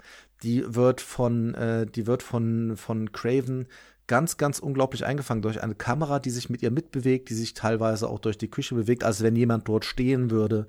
die 0.44 0.64
wird 0.76 1.02
von, 1.02 1.54
äh, 1.56 1.86
die 1.86 2.08
wird 2.08 2.24
von, 2.24 2.78
von 2.78 3.12
Craven 3.12 3.68
ganz, 4.08 4.38
ganz 4.38 4.60
unglaublich 4.60 5.06
eingefangen 5.06 5.42
durch 5.42 5.62
eine 5.62 5.76
Kamera, 5.76 6.20
die 6.20 6.30
sich 6.30 6.50
mit 6.50 6.62
ihr 6.62 6.72
mitbewegt, 6.72 7.30
die 7.30 7.36
sich 7.36 7.54
teilweise 7.54 8.10
auch 8.10 8.20
durch 8.20 8.38
die 8.38 8.50
Küche 8.50 8.76
bewegt, 8.76 9.04
als 9.04 9.24
wenn 9.24 9.36
jemand 9.36 9.68
dort 9.68 9.86
stehen 9.86 10.30
würde. 10.30 10.68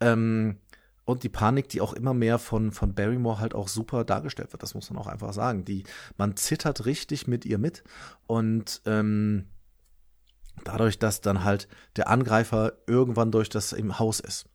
Ähm, 0.00 0.58
und 1.04 1.22
die 1.22 1.30
Panik, 1.30 1.70
die 1.70 1.80
auch 1.80 1.94
immer 1.94 2.12
mehr 2.12 2.38
von, 2.38 2.70
von 2.70 2.94
Barrymore 2.94 3.40
halt 3.40 3.54
auch 3.54 3.68
super 3.68 4.04
dargestellt 4.04 4.52
wird, 4.52 4.62
das 4.62 4.74
muss 4.74 4.90
man 4.90 4.98
auch 4.98 5.06
einfach 5.06 5.32
sagen. 5.32 5.64
Die, 5.64 5.84
man 6.18 6.36
zittert 6.36 6.84
richtig 6.84 7.26
mit 7.26 7.46
ihr 7.46 7.58
mit 7.58 7.82
und 8.26 8.82
ähm, 8.84 9.46
dadurch, 10.64 10.98
dass 10.98 11.22
dann 11.22 11.44
halt 11.44 11.66
der 11.96 12.08
Angreifer 12.08 12.74
irgendwann 12.86 13.32
durch 13.32 13.48
das 13.48 13.72
im 13.72 13.98
Haus 13.98 14.20
ist 14.20 14.46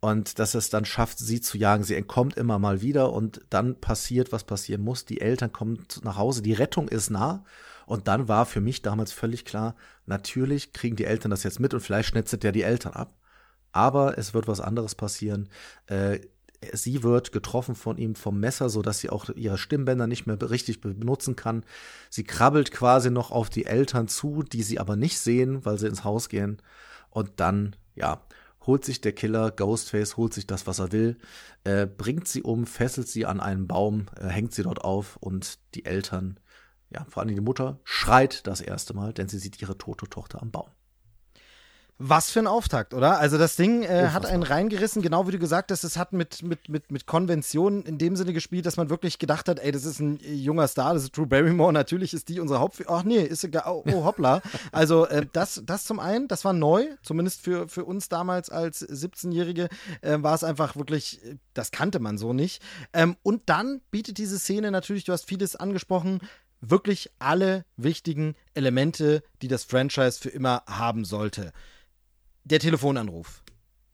und 0.00 0.38
dass 0.38 0.54
es 0.54 0.70
dann 0.70 0.84
schafft, 0.84 1.18
sie 1.18 1.40
zu 1.40 1.58
jagen. 1.58 1.82
Sie 1.82 1.96
entkommt 1.96 2.36
immer 2.36 2.58
mal 2.58 2.82
wieder 2.82 3.12
und 3.12 3.40
dann 3.50 3.80
passiert, 3.80 4.30
was 4.30 4.44
passieren 4.44 4.82
muss. 4.82 5.04
Die 5.04 5.20
Eltern 5.20 5.52
kommen 5.52 5.84
nach 6.02 6.16
Hause, 6.16 6.42
die 6.42 6.52
Rettung 6.52 6.88
ist 6.88 7.10
nah. 7.10 7.44
Und 7.86 8.06
dann 8.06 8.28
war 8.28 8.46
für 8.46 8.60
mich 8.60 8.82
damals 8.82 9.12
völlig 9.12 9.44
klar, 9.44 9.74
natürlich 10.04 10.72
kriegen 10.72 10.94
die 10.94 11.06
Eltern 11.06 11.30
das 11.30 11.42
jetzt 11.42 11.58
mit 11.58 11.72
und 11.72 11.80
vielleicht 11.80 12.10
schnetzet 12.10 12.42
der 12.42 12.52
die 12.52 12.62
Eltern 12.62 12.92
ab. 12.92 13.14
Aber 13.72 14.18
es 14.18 14.34
wird 14.34 14.46
was 14.46 14.60
anderes 14.60 14.94
passieren. 14.94 15.48
Äh, 15.86 16.20
sie 16.72 17.02
wird 17.02 17.32
getroffen 17.32 17.74
von 17.74 17.96
ihm 17.98 18.14
vom 18.14 18.38
Messer, 18.40 18.68
so 18.68 18.82
dass 18.82 18.98
sie 18.98 19.10
auch 19.10 19.30
ihre 19.30 19.58
Stimmbänder 19.58 20.06
nicht 20.06 20.26
mehr 20.26 20.38
richtig 20.50 20.80
benutzen 20.80 21.34
kann. 21.34 21.64
Sie 22.10 22.24
krabbelt 22.24 22.72
quasi 22.72 23.10
noch 23.10 23.30
auf 23.30 23.48
die 23.50 23.66
Eltern 23.66 24.06
zu, 24.06 24.42
die 24.42 24.62
sie 24.62 24.78
aber 24.78 24.96
nicht 24.96 25.18
sehen, 25.18 25.64
weil 25.64 25.78
sie 25.78 25.86
ins 25.86 26.04
Haus 26.04 26.28
gehen. 26.28 26.60
Und 27.10 27.40
dann, 27.40 27.74
ja, 27.94 28.22
holt 28.68 28.84
sich 28.84 29.00
der 29.00 29.12
Killer, 29.12 29.50
Ghostface, 29.50 30.16
holt 30.16 30.32
sich 30.32 30.46
das, 30.46 30.68
was 30.68 30.78
er 30.78 30.92
will, 30.92 31.16
äh, 31.64 31.86
bringt 31.86 32.28
sie 32.28 32.42
um, 32.42 32.66
fesselt 32.66 33.08
sie 33.08 33.26
an 33.26 33.40
einen 33.40 33.66
Baum, 33.66 34.06
äh, 34.16 34.28
hängt 34.28 34.54
sie 34.54 34.62
dort 34.62 34.84
auf 34.84 35.16
und 35.16 35.58
die 35.74 35.86
Eltern, 35.86 36.38
ja, 36.90 37.04
vor 37.08 37.22
allem 37.22 37.34
die 37.34 37.40
Mutter, 37.40 37.80
schreit 37.82 38.46
das 38.46 38.60
erste 38.60 38.94
Mal, 38.94 39.12
denn 39.12 39.28
sie 39.28 39.38
sieht 39.38 39.60
ihre 39.60 39.76
tote 39.76 40.06
Tochter 40.08 40.40
am 40.40 40.52
Baum. 40.52 40.70
Was 42.00 42.30
für 42.30 42.38
ein 42.38 42.46
Auftakt, 42.46 42.94
oder? 42.94 43.18
Also 43.18 43.38
das 43.38 43.56
Ding 43.56 43.82
äh, 43.82 44.10
hat 44.10 44.24
einen 44.24 44.44
reingerissen, 44.44 45.02
genau 45.02 45.26
wie 45.26 45.32
du 45.32 45.38
gesagt 45.40 45.72
hast, 45.72 45.82
es 45.82 45.96
hat 45.96 46.12
mit, 46.12 46.44
mit, 46.44 46.68
mit, 46.68 46.92
mit 46.92 47.06
Konventionen 47.06 47.82
in 47.82 47.98
dem 47.98 48.14
Sinne 48.14 48.32
gespielt, 48.32 48.66
dass 48.66 48.76
man 48.76 48.88
wirklich 48.88 49.18
gedacht 49.18 49.48
hat, 49.48 49.58
ey, 49.58 49.72
das 49.72 49.84
ist 49.84 49.98
ein 49.98 50.20
junger 50.22 50.68
Star, 50.68 50.94
das 50.94 51.02
ist 51.02 51.16
Drew 51.16 51.26
Barrymore, 51.26 51.72
natürlich 51.72 52.14
ist 52.14 52.28
die 52.28 52.38
unsere 52.38 52.60
Hauptfigur. 52.60 52.94
Ach 52.94 53.02
nee, 53.02 53.20
ist 53.20 53.42
egal, 53.42 53.64
oh, 53.66 53.82
oh 53.92 54.04
hoppla. 54.04 54.42
also 54.70 55.06
äh, 55.06 55.26
das, 55.32 55.60
das 55.66 55.86
zum 55.86 55.98
einen, 55.98 56.28
das 56.28 56.44
war 56.44 56.52
neu, 56.52 56.86
zumindest 57.02 57.40
für, 57.40 57.66
für 57.66 57.84
uns 57.84 58.08
damals 58.08 58.48
als 58.48 58.88
17-Jährige, 58.88 59.68
äh, 60.00 60.18
war 60.20 60.36
es 60.36 60.44
einfach 60.44 60.76
wirklich, 60.76 61.20
das 61.52 61.72
kannte 61.72 61.98
man 61.98 62.16
so 62.16 62.32
nicht. 62.32 62.62
Ähm, 62.92 63.16
und 63.24 63.42
dann 63.46 63.80
bietet 63.90 64.18
diese 64.18 64.38
Szene 64.38 64.70
natürlich, 64.70 65.02
du 65.02 65.12
hast 65.12 65.24
vieles 65.24 65.56
angesprochen, 65.56 66.20
wirklich 66.60 67.10
alle 67.18 67.64
wichtigen 67.76 68.36
Elemente, 68.54 69.24
die 69.42 69.48
das 69.48 69.64
Franchise 69.64 70.20
für 70.20 70.28
immer 70.28 70.62
haben 70.68 71.04
sollte 71.04 71.52
der 72.50 72.60
Telefonanruf. 72.60 73.42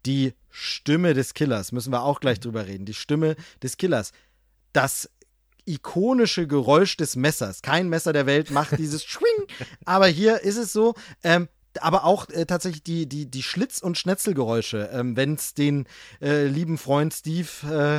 Die 0.06 0.34
Stimme 0.50 1.14
des 1.14 1.34
Killers, 1.34 1.72
müssen 1.72 1.92
wir 1.92 2.02
auch 2.02 2.20
gleich 2.20 2.40
drüber 2.40 2.66
reden. 2.66 2.84
Die 2.84 2.94
Stimme 2.94 3.36
des 3.62 3.76
Killers. 3.76 4.12
Das 4.72 5.10
ikonische 5.66 6.46
Geräusch 6.46 6.96
des 6.96 7.16
Messers. 7.16 7.62
Kein 7.62 7.88
Messer 7.88 8.12
der 8.12 8.26
Welt 8.26 8.50
macht 8.50 8.72
dieses 8.78 9.04
Schwing. 9.04 9.46
Aber 9.84 10.06
hier 10.06 10.42
ist 10.42 10.56
es 10.56 10.72
so. 10.72 10.94
Ähm, 11.22 11.48
aber 11.80 12.04
auch 12.04 12.28
äh, 12.28 12.46
tatsächlich 12.46 12.82
die, 12.84 13.08
die, 13.08 13.26
die 13.26 13.42
Schlitz- 13.42 13.82
und 13.82 13.98
Schnetzelgeräusche, 13.98 14.90
ähm, 14.92 15.16
wenn 15.16 15.34
es 15.34 15.54
den 15.54 15.86
äh, 16.20 16.46
lieben 16.46 16.78
Freund 16.78 17.12
Steve 17.12 17.48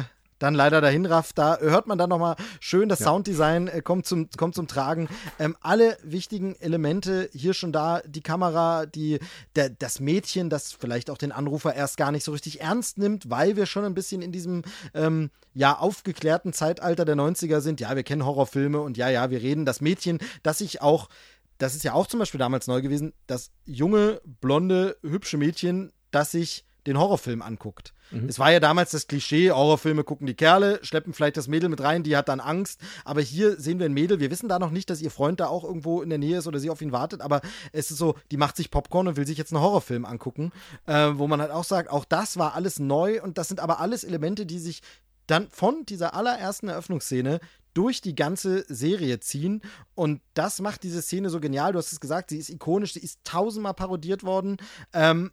äh, 0.07 0.14
dann 0.39 0.53
leider 0.53 0.81
dahin 0.81 1.05
rafft. 1.05 1.37
Da 1.37 1.57
hört 1.59 1.87
man 1.87 1.97
dann 1.97 2.09
nochmal 2.09 2.35
schön, 2.59 2.89
das 2.89 2.99
ja. 2.99 3.07
Sounddesign 3.07 3.67
äh, 3.67 3.81
kommt, 3.81 4.05
zum, 4.05 4.29
kommt 4.37 4.55
zum 4.55 4.67
Tragen. 4.67 5.07
Ähm, 5.39 5.55
alle 5.61 5.97
wichtigen 6.03 6.55
Elemente 6.59 7.29
hier 7.33 7.53
schon 7.53 7.71
da, 7.71 8.01
die 8.05 8.21
Kamera, 8.21 8.85
die, 8.85 9.19
der, 9.55 9.69
das 9.69 9.99
Mädchen, 9.99 10.49
das 10.49 10.73
vielleicht 10.73 11.09
auch 11.09 11.17
den 11.17 11.31
Anrufer 11.31 11.73
erst 11.73 11.97
gar 11.97 12.11
nicht 12.11 12.23
so 12.23 12.31
richtig 12.31 12.61
ernst 12.61 12.97
nimmt, 12.97 13.29
weil 13.29 13.55
wir 13.55 13.65
schon 13.65 13.85
ein 13.85 13.93
bisschen 13.93 14.21
in 14.21 14.31
diesem 14.31 14.63
ähm, 14.93 15.31
ja 15.53 15.77
aufgeklärten 15.77 16.53
Zeitalter 16.53 17.05
der 17.05 17.15
90er 17.15 17.61
sind. 17.61 17.79
Ja, 17.79 17.95
wir 17.95 18.03
kennen 18.03 18.25
Horrorfilme 18.25 18.79
und 18.79 18.97
ja, 18.97 19.09
ja, 19.09 19.29
wir 19.29 19.41
reden. 19.41 19.65
Das 19.65 19.81
Mädchen, 19.81 20.19
das 20.43 20.59
sich 20.59 20.81
auch 20.81 21.09
das 21.57 21.73
ist 21.73 21.83
ja 21.83 21.93
auch 21.93 22.07
zum 22.07 22.19
Beispiel 22.19 22.39
damals 22.39 22.67
neu 22.67 22.81
gewesen, 22.81 23.13
das 23.27 23.51
junge, 23.65 24.21
blonde, 24.41 24.97
hübsche 25.01 25.37
Mädchen, 25.37 25.93
das 26.11 26.31
sich 26.31 26.65
den 26.87 26.97
Horrorfilm 26.97 27.41
anguckt. 27.41 27.93
Mhm. 28.11 28.27
Es 28.29 28.39
war 28.39 28.51
ja 28.51 28.59
damals 28.59 28.91
das 28.91 29.07
Klischee, 29.07 29.51
Horrorfilme 29.51 30.03
gucken 30.03 30.27
die 30.27 30.35
Kerle, 30.35 30.79
schleppen 30.83 31.13
vielleicht 31.13 31.37
das 31.37 31.47
Mädel 31.47 31.69
mit 31.69 31.81
rein, 31.81 32.03
die 32.03 32.15
hat 32.15 32.29
dann 32.29 32.39
Angst. 32.39 32.79
Aber 33.03 33.21
hier 33.21 33.59
sehen 33.59 33.79
wir 33.79 33.85
ein 33.85 33.93
Mädel, 33.93 34.19
wir 34.19 34.31
wissen 34.31 34.49
da 34.49 34.59
noch 34.59 34.71
nicht, 34.71 34.89
dass 34.89 35.01
ihr 35.01 35.11
Freund 35.11 35.39
da 35.39 35.47
auch 35.47 35.63
irgendwo 35.63 36.01
in 36.01 36.09
der 36.09 36.19
Nähe 36.19 36.37
ist 36.37 36.47
oder 36.47 36.59
sie 36.59 36.69
auf 36.69 36.81
ihn 36.81 36.91
wartet, 36.91 37.21
aber 37.21 37.41
es 37.71 37.91
ist 37.91 37.97
so, 37.97 38.15
die 38.31 38.37
macht 38.37 38.55
sich 38.55 38.71
Popcorn 38.71 39.07
und 39.07 39.17
will 39.17 39.27
sich 39.27 39.37
jetzt 39.37 39.53
einen 39.53 39.61
Horrorfilm 39.61 40.05
angucken, 40.05 40.51
äh, 40.85 41.11
wo 41.13 41.27
man 41.27 41.41
halt 41.41 41.51
auch 41.51 41.63
sagt, 41.63 41.89
auch 41.89 42.05
das 42.05 42.37
war 42.37 42.55
alles 42.55 42.79
neu 42.79 43.21
und 43.21 43.37
das 43.37 43.47
sind 43.47 43.59
aber 43.59 43.79
alles 43.79 44.03
Elemente, 44.03 44.45
die 44.45 44.59
sich 44.59 44.81
dann 45.27 45.49
von 45.49 45.85
dieser 45.85 46.13
allerersten 46.13 46.67
Eröffnungsszene 46.67 47.39
durch 47.73 48.01
die 48.01 48.15
ganze 48.15 48.65
Serie 48.73 49.19
ziehen. 49.19 49.61
Und 49.93 50.21
das 50.33 50.61
macht 50.61 50.83
diese 50.83 51.01
Szene 51.01 51.29
so 51.29 51.39
genial. 51.39 51.73
Du 51.73 51.77
hast 51.77 51.91
es 51.91 51.99
gesagt, 51.99 52.29
sie 52.29 52.37
ist 52.37 52.49
ikonisch, 52.49 52.93
sie 52.93 53.01
ist 53.01 53.19
tausendmal 53.23 53.73
parodiert 53.73 54.23
worden. 54.23 54.57
Ähm, 54.93 55.31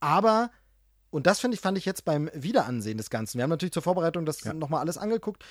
aber 0.00 0.50
und 1.10 1.26
das 1.26 1.40
finde 1.40 1.54
ich, 1.54 1.60
fand 1.60 1.78
ich 1.78 1.84
jetzt 1.84 2.04
beim 2.04 2.30
Wiederansehen 2.34 2.98
des 2.98 3.10
Ganzen. 3.10 3.38
Wir 3.38 3.44
haben 3.44 3.50
natürlich 3.50 3.72
zur 3.72 3.82
Vorbereitung 3.82 4.26
das 4.26 4.44
ja. 4.44 4.52
nochmal 4.52 4.80
alles 4.80 4.98
angeguckt. 4.98 5.44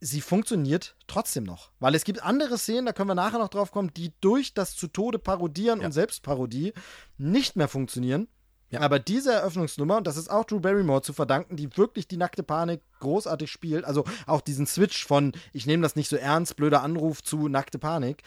Sie 0.00 0.20
funktioniert 0.20 0.96
trotzdem 1.06 1.44
noch. 1.44 1.70
Weil 1.80 1.94
es 1.94 2.04
gibt 2.04 2.22
andere 2.22 2.58
Szenen, 2.58 2.86
da 2.86 2.92
können 2.92 3.08
wir 3.08 3.14
nachher 3.14 3.38
noch 3.38 3.48
drauf 3.48 3.72
kommen, 3.72 3.92
die 3.94 4.12
durch 4.20 4.54
das 4.54 4.76
zu 4.76 4.86
Tode 4.88 5.18
parodieren 5.18 5.80
ja. 5.80 5.86
und 5.86 5.92
Selbstparodie 5.92 6.72
nicht 7.16 7.56
mehr 7.56 7.68
funktionieren. 7.68 8.28
Ja. 8.70 8.80
Aber 8.80 8.98
diese 8.98 9.32
Eröffnungsnummer, 9.32 9.96
und 9.96 10.06
das 10.06 10.18
ist 10.18 10.30
auch 10.30 10.44
Drew 10.44 10.60
Barrymore 10.60 11.00
zu 11.00 11.14
verdanken, 11.14 11.56
die 11.56 11.74
wirklich 11.76 12.06
die 12.06 12.18
nackte 12.18 12.42
Panik 12.42 12.82
großartig 13.00 13.50
spielt, 13.50 13.84
also 13.86 14.04
auch 14.26 14.42
diesen 14.42 14.66
Switch 14.66 15.06
von 15.06 15.32
ich 15.54 15.66
nehme 15.66 15.82
das 15.82 15.96
nicht 15.96 16.10
so 16.10 16.16
ernst, 16.16 16.56
blöder 16.56 16.82
Anruf 16.82 17.22
zu 17.22 17.48
nackte 17.48 17.78
Panik, 17.78 18.22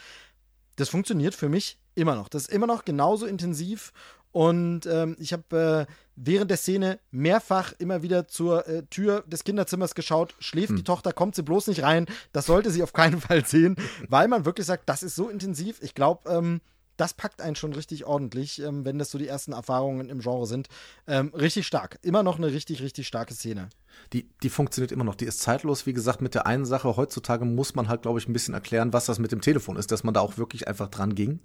das 0.76 0.88
funktioniert 0.88 1.34
für 1.34 1.48
mich 1.48 1.78
immer 1.94 2.16
noch. 2.16 2.28
Das 2.28 2.42
ist 2.42 2.52
immer 2.52 2.66
noch 2.66 2.84
genauso 2.84 3.26
intensiv 3.26 3.92
Und 4.32 4.86
ähm, 4.86 5.16
ich 5.18 5.32
habe 5.32 5.86
äh, 5.88 5.92
während 6.16 6.50
der 6.50 6.58
Szene 6.58 6.98
mehrfach 7.10 7.74
immer 7.78 8.02
wieder 8.02 8.26
zur 8.26 8.66
äh, 8.66 8.82
Tür 8.84 9.24
des 9.26 9.44
Kinderzimmers 9.44 9.94
geschaut. 9.94 10.34
Schläft 10.38 10.70
hm. 10.70 10.76
die 10.76 10.84
Tochter, 10.84 11.12
kommt 11.12 11.34
sie 11.34 11.42
bloß 11.42 11.66
nicht 11.68 11.82
rein. 11.82 12.06
Das 12.32 12.46
sollte 12.46 12.70
sie 12.70 12.82
auf 12.82 12.92
keinen 12.92 13.20
Fall 13.20 13.44
sehen, 13.44 13.76
weil 14.08 14.28
man 14.28 14.44
wirklich 14.44 14.66
sagt, 14.66 14.88
das 14.88 15.02
ist 15.02 15.14
so 15.14 15.28
intensiv. 15.28 15.78
Ich 15.82 15.94
glaube, 15.94 16.28
ähm, 16.30 16.60
das 16.96 17.14
packt 17.14 17.40
einen 17.40 17.56
schon 17.56 17.72
richtig 17.72 18.04
ordentlich, 18.04 18.62
ähm, 18.62 18.84
wenn 18.84 18.98
das 18.98 19.10
so 19.10 19.18
die 19.18 19.28
ersten 19.28 19.52
Erfahrungen 19.52 20.08
im 20.08 20.20
Genre 20.20 20.46
sind. 20.46 20.68
Ähm, 21.06 21.32
richtig 21.34 21.66
stark. 21.66 21.98
Immer 22.02 22.22
noch 22.22 22.38
eine 22.38 22.52
richtig, 22.52 22.82
richtig 22.82 23.06
starke 23.06 23.34
Szene. 23.34 23.68
Die, 24.12 24.28
die 24.42 24.50
funktioniert 24.50 24.92
immer 24.92 25.04
noch. 25.04 25.14
Die 25.14 25.24
ist 25.24 25.40
zeitlos. 25.40 25.86
Wie 25.86 25.92
gesagt, 25.92 26.20
mit 26.20 26.34
der 26.34 26.46
einen 26.46 26.64
Sache, 26.64 26.96
heutzutage 26.96 27.44
muss 27.44 27.74
man 27.74 27.88
halt, 27.88 28.02
glaube 28.02 28.18
ich, 28.18 28.28
ein 28.28 28.32
bisschen 28.32 28.54
erklären, 28.54 28.92
was 28.92 29.06
das 29.06 29.18
mit 29.18 29.32
dem 29.32 29.40
Telefon 29.40 29.76
ist, 29.76 29.90
dass 29.90 30.04
man 30.04 30.14
da 30.14 30.20
auch 30.20 30.38
wirklich 30.38 30.68
einfach 30.68 30.88
dran 30.88 31.14
ging. 31.14 31.40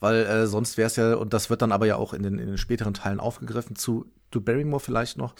Weil 0.00 0.26
äh, 0.26 0.46
sonst 0.46 0.76
wäre 0.76 0.88
es 0.88 0.96
ja, 0.96 1.14
und 1.14 1.32
das 1.32 1.48
wird 1.48 1.62
dann 1.62 1.72
aber 1.72 1.86
ja 1.86 1.96
auch 1.96 2.12
in 2.12 2.22
den, 2.22 2.38
in 2.38 2.48
den 2.48 2.58
späteren 2.58 2.94
Teilen 2.94 3.20
aufgegriffen, 3.20 3.76
zu 3.76 4.06
To 4.32 4.40
Barrymore 4.40 4.80
vielleicht 4.80 5.18
noch. 5.18 5.34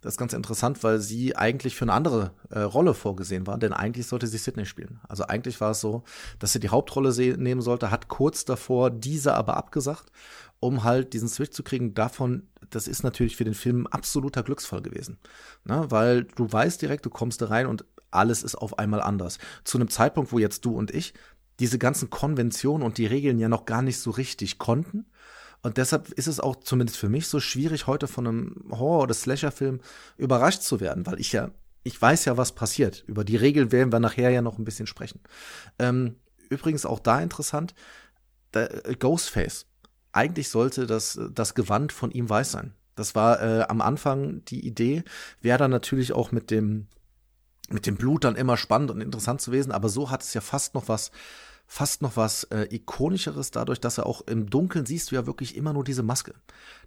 Das 0.00 0.14
ist 0.14 0.18
ganz 0.18 0.32
interessant, 0.32 0.82
weil 0.84 1.00
sie 1.00 1.36
eigentlich 1.36 1.74
für 1.74 1.84
eine 1.84 1.92
andere 1.92 2.30
äh, 2.50 2.60
Rolle 2.60 2.94
vorgesehen 2.94 3.46
war, 3.46 3.58
denn 3.58 3.72
eigentlich 3.72 4.06
sollte 4.06 4.26
sie 4.26 4.38
Sydney 4.38 4.64
spielen. 4.64 5.00
Also 5.08 5.24
eigentlich 5.24 5.60
war 5.60 5.72
es 5.72 5.80
so, 5.80 6.04
dass 6.38 6.52
sie 6.52 6.60
die 6.60 6.68
Hauptrolle 6.68 7.12
nehmen 7.36 7.60
sollte, 7.60 7.90
hat 7.90 8.08
kurz 8.08 8.44
davor 8.44 8.90
diese 8.90 9.34
aber 9.34 9.56
abgesagt, 9.56 10.12
um 10.60 10.84
halt 10.84 11.12
diesen 11.12 11.28
Switch 11.28 11.52
zu 11.52 11.62
kriegen. 11.62 11.94
Davon, 11.94 12.48
das 12.70 12.88
ist 12.88 13.02
natürlich 13.02 13.36
für 13.36 13.44
den 13.44 13.54
Film 13.54 13.82
ein 13.82 13.92
absoluter 13.92 14.42
Glücksfall 14.42 14.82
gewesen. 14.82 15.18
Ne? 15.64 15.86
Weil 15.88 16.24
du 16.24 16.50
weißt 16.50 16.80
direkt, 16.80 17.06
du 17.06 17.10
kommst 17.10 17.40
da 17.42 17.46
rein 17.46 17.66
und 17.66 17.84
alles 18.10 18.42
ist 18.42 18.56
auf 18.56 18.78
einmal 18.78 19.02
anders. 19.02 19.38
Zu 19.64 19.78
einem 19.78 19.88
Zeitpunkt, 19.88 20.32
wo 20.32 20.38
jetzt 20.38 20.64
du 20.64 20.74
und 20.76 20.90
ich 20.90 21.14
diese 21.58 21.78
ganzen 21.78 22.10
Konventionen 22.10 22.84
und 22.84 22.98
die 22.98 23.06
Regeln 23.06 23.38
ja 23.38 23.48
noch 23.48 23.64
gar 23.64 23.82
nicht 23.82 23.98
so 23.98 24.10
richtig 24.10 24.58
konnten 24.58 25.06
und 25.66 25.78
deshalb 25.78 26.10
ist 26.10 26.28
es 26.28 26.38
auch 26.38 26.54
zumindest 26.56 26.96
für 26.96 27.08
mich 27.08 27.26
so 27.26 27.40
schwierig, 27.40 27.88
heute 27.88 28.06
von 28.06 28.26
einem 28.26 28.54
Horror- 28.70 29.02
oder 29.02 29.14
Slasher-Film 29.14 29.80
überrascht 30.16 30.62
zu 30.62 30.78
werden, 30.78 31.04
weil 31.06 31.18
ich 31.18 31.32
ja, 31.32 31.50
ich 31.82 32.00
weiß 32.00 32.24
ja, 32.26 32.36
was 32.36 32.52
passiert. 32.52 33.02
Über 33.08 33.24
die 33.24 33.34
Regeln 33.34 33.72
werden 33.72 33.92
wir 33.92 33.98
nachher 33.98 34.30
ja 34.30 34.42
noch 34.42 34.58
ein 34.58 34.64
bisschen 34.64 34.86
sprechen. 34.86 35.20
Ähm, 35.80 36.16
übrigens 36.50 36.86
auch 36.86 37.00
da 37.00 37.20
interessant, 37.20 37.74
äh, 38.52 38.94
Ghostface. 38.94 39.66
Eigentlich 40.16 40.48
sollte 40.48 40.86
das, 40.86 41.20
das 41.32 41.54
Gewand 41.54 41.92
von 41.92 42.10
ihm 42.10 42.28
weiß 42.28 42.52
sein. 42.52 42.72
Das 42.94 43.14
war 43.14 43.42
äh, 43.42 43.62
am 43.68 43.82
Anfang 43.82 44.42
die 44.46 44.66
Idee, 44.66 45.04
wäre 45.42 45.58
dann 45.58 45.70
natürlich 45.70 46.14
auch 46.14 46.32
mit 46.32 46.50
dem, 46.50 46.86
mit 47.68 47.86
dem 47.86 47.96
Blut 47.96 48.24
dann 48.24 48.36
immer 48.36 48.56
spannend 48.56 48.90
und 48.90 49.02
interessant 49.02 49.42
zu 49.42 49.50
gewesen, 49.50 49.72
aber 49.72 49.90
so 49.90 50.10
hat 50.10 50.22
es 50.22 50.32
ja 50.32 50.40
fast 50.40 50.74
noch 50.74 50.88
was 50.88 51.10
fast 51.68 52.00
noch 52.00 52.16
was 52.16 52.44
äh, 52.44 52.68
ikonischeres 52.70 53.50
dadurch, 53.50 53.80
dass 53.80 53.98
er 53.98 54.06
auch 54.06 54.22
im 54.22 54.48
Dunkeln 54.48 54.86
siehst 54.86 55.10
du 55.10 55.16
ja 55.16 55.26
wirklich 55.26 55.56
immer 55.56 55.72
nur 55.72 55.84
diese 55.84 56.04
Maske, 56.04 56.32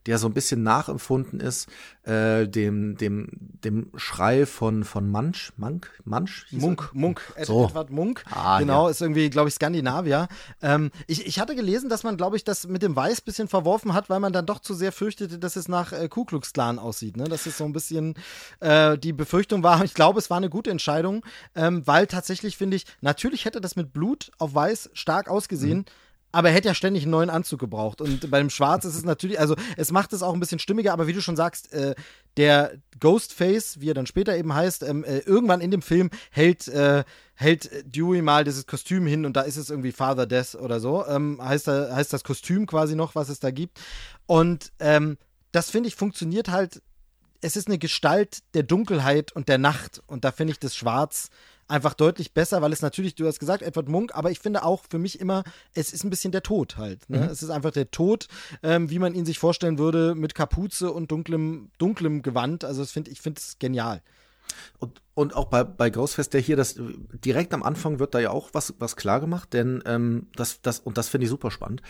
ja 0.08 0.18
so 0.18 0.28
ein 0.28 0.34
bisschen 0.34 0.64
nachempfunden 0.64 1.40
ist 1.40 1.68
äh, 2.04 2.48
dem 2.48 2.96
dem 2.98 3.28
dem 3.64 3.92
Schrei 3.96 4.46
von 4.46 4.84
von 4.84 5.10
Manch, 5.10 5.52
Mank, 5.58 5.92
Manch, 6.06 6.46
Munk, 6.52 6.90
Munk, 6.94 7.22
Ed, 7.36 7.46
so. 7.46 7.66
Edward 7.66 7.92
Munk, 7.92 8.24
ah, 8.32 8.60
genau, 8.60 8.86
ja. 8.86 8.92
ist 8.92 9.02
irgendwie 9.02 9.30
glaube 9.30 9.50
ich 9.50 9.56
Skandinavier. 9.56 10.28
Ähm, 10.62 10.92
ich, 11.08 11.28
ich 11.28 11.40
hatte 11.40 11.56
gelesen, 11.56 11.90
dass 11.90 12.04
man 12.04 12.16
glaube 12.16 12.38
ich 12.38 12.44
das 12.44 12.68
mit 12.68 12.82
dem 12.82 12.96
Weiß 12.96 13.22
bisschen 13.22 13.48
verworfen 13.48 13.94
hat, 13.94 14.10
weil 14.10 14.20
man 14.20 14.34
dann 14.34 14.46
doch 14.46 14.60
zu 14.60 14.74
sehr 14.74 14.92
fürchtete, 14.92 15.38
dass 15.38 15.56
es 15.56 15.68
nach 15.68 15.92
äh, 15.92 16.08
Ku 16.08 16.24
Klux 16.24 16.54
Klan 16.54 16.80
aussieht, 16.80 17.18
ne? 17.18 17.26
Das 17.26 17.46
ist 17.46 17.58
so 17.58 17.66
ein 17.66 17.74
bisschen 17.74 18.16
äh, 18.62 18.98
die 18.98 19.14
Befürchtung 19.14 19.64
war. 19.64 19.84
Ich 19.90 19.96
glaube, 19.96 20.20
es 20.20 20.30
war 20.30 20.38
eine 20.38 20.50
gute 20.50 20.70
Entscheidung, 20.70 21.26
ähm, 21.56 21.82
weil 21.86 22.06
tatsächlich 22.06 22.58
finde 22.58 22.78
ich, 22.78 22.86
natürlich 23.02 23.46
hätte 23.46 23.60
das 23.60 23.76
mit 23.76 23.92
Blut 23.92 24.30
auf 24.38 24.54
Weiß 24.54 24.70
weiß, 24.70 24.90
stark 24.94 25.30
ausgesehen. 25.30 25.80
Mhm. 25.80 25.86
Aber 26.31 26.49
er 26.49 26.56
hätte 26.56 26.68
ja 26.68 26.73
ständig 26.76 27.03
einen 27.03 27.11
neuen 27.11 27.30
Anzug 27.30 27.60
gebraucht. 27.60 28.01
Und 28.01 28.30
bei 28.30 28.38
dem 28.39 28.49
Schwarz 28.49 28.85
ist 28.85 28.95
es 28.95 29.03
natürlich, 29.03 29.39
also 29.39 29.56
es 29.77 29.91
macht 29.91 30.14
es 30.14 30.22
auch 30.22 30.34
ein 30.34 30.39
bisschen 30.39 30.60
stimmiger, 30.60 30.93
aber 30.93 31.07
wie 31.07 31.14
du 31.14 31.22
schon 31.22 31.35
sagst, 31.35 31.73
äh, 31.73 31.95
der 32.38 32.73
Ghostface, 32.99 33.80
wie 33.80 33.89
er 33.89 33.93
dann 33.95 34.06
später 34.06 34.38
eben 34.38 34.53
heißt, 34.53 34.84
ähm, 34.84 35.03
äh, 35.03 35.19
irgendwann 35.19 35.61
in 35.61 35.72
dem 35.72 35.81
Film 35.81 36.10
hält, 36.31 36.68
äh, 36.68 37.03
hält 37.34 37.69
Dewey 37.84 38.22
mal 38.22 38.43
dieses 38.43 38.68
Kostüm 38.68 39.07
hin 39.07 39.26
und 39.26 39.35
da 39.35 39.41
ist 39.41 39.57
es 39.57 39.69
irgendwie 39.69 39.91
Father 39.91 40.27
Death 40.27 40.56
oder 40.56 40.80
so. 40.80 41.06
Ähm, 41.07 41.39
heißt, 41.41 41.68
da, 41.68 41.95
heißt 41.95 42.14
das 42.14 42.23
Kostüm 42.23 42.68
quasi 42.68 42.95
noch, 42.95 43.15
was 43.15 43.30
es 43.30 43.39
da 43.39 43.49
gibt. 43.49 43.80
Und 44.27 44.72
ähm, 44.80 45.18
das 45.51 45.72
finde 45.72 45.88
ich 45.88 45.95
funktioniert 45.95 46.49
halt. 46.49 46.81
Es 47.41 47.56
ist 47.56 47.68
eine 47.68 47.77
Gestalt 47.77 48.39
der 48.53 48.64
Dunkelheit 48.64 49.31
und 49.31 49.47
der 49.47 49.57
Nacht. 49.57 50.01
Und 50.07 50.26
da 50.26 50.31
finde 50.31 50.51
ich 50.51 50.60
das 50.60 50.76
Schwarz 50.76 51.30
einfach 51.70 51.94
deutlich 51.94 52.34
besser, 52.34 52.62
weil 52.62 52.74
es 52.74 52.82
natürlich, 52.82 53.16
du 53.16 53.28
hast 53.28 53.40
gesagt, 53.40 53.62
Edward 53.62 53.88
Munk, 53.88 54.16
aber 54.16 54.32
ich 54.32 54.40
finde 54.40 54.64
auch 54.64 54.84
für 54.90 54.98
mich 54.98 55.20
immer, 55.20 55.44
es 55.74 55.94
ist 55.94 56.04
ein 56.04 56.10
bisschen 56.10 56.32
der 56.32 56.44
Tod 56.44 56.78
halt. 56.78 57.10
Ne? 57.10 57.20
Mhm. 57.20 57.24
Es 57.26 57.44
ist 57.44 57.50
einfach 57.50 57.72
der 57.72 57.91
Tod, 57.91 58.28
ähm, 58.64 58.90
wie 58.90 59.00
man 59.00 59.14
ihn 59.14 59.26
sich 59.26 59.40
vorstellen 59.40 59.78
würde, 59.78 60.16
mit 60.16 60.36
Kapuze 60.36 60.91
und 60.91 61.12
dunklem, 61.12 61.72
dunklem 61.78 62.22
Gewand. 62.22 62.66
Also 62.66 62.82
das 62.82 62.91
find, 62.91 63.08
ich 63.08 63.22
finde 63.22 63.40
es 63.40 63.60
genial. 63.60 64.02
Und, 64.80 65.02
und 65.14 65.36
auch 65.36 65.46
bei, 65.46 65.64
bei 65.64 65.90
Ghostfest, 65.90 66.34
der 66.34 66.41
hier, 66.41 66.56
das 66.56 66.76
direkt 66.78 67.54
am 67.54 67.64
Anfang 67.64 68.00
wird 68.00 68.16
da 68.16 68.20
ja 68.20 68.32
auch 68.32 68.50
was, 68.54 68.74
was 68.80 68.96
klar 68.96 69.20
gemacht, 69.20 69.54
denn 69.54 69.84
ähm, 69.86 70.28
das, 70.36 70.62
das, 70.62 70.80
und 70.80 70.98
das 70.98 71.10
finde 71.10 71.26
ich 71.26 71.30
super 71.30 71.52
spannend. 71.52 71.82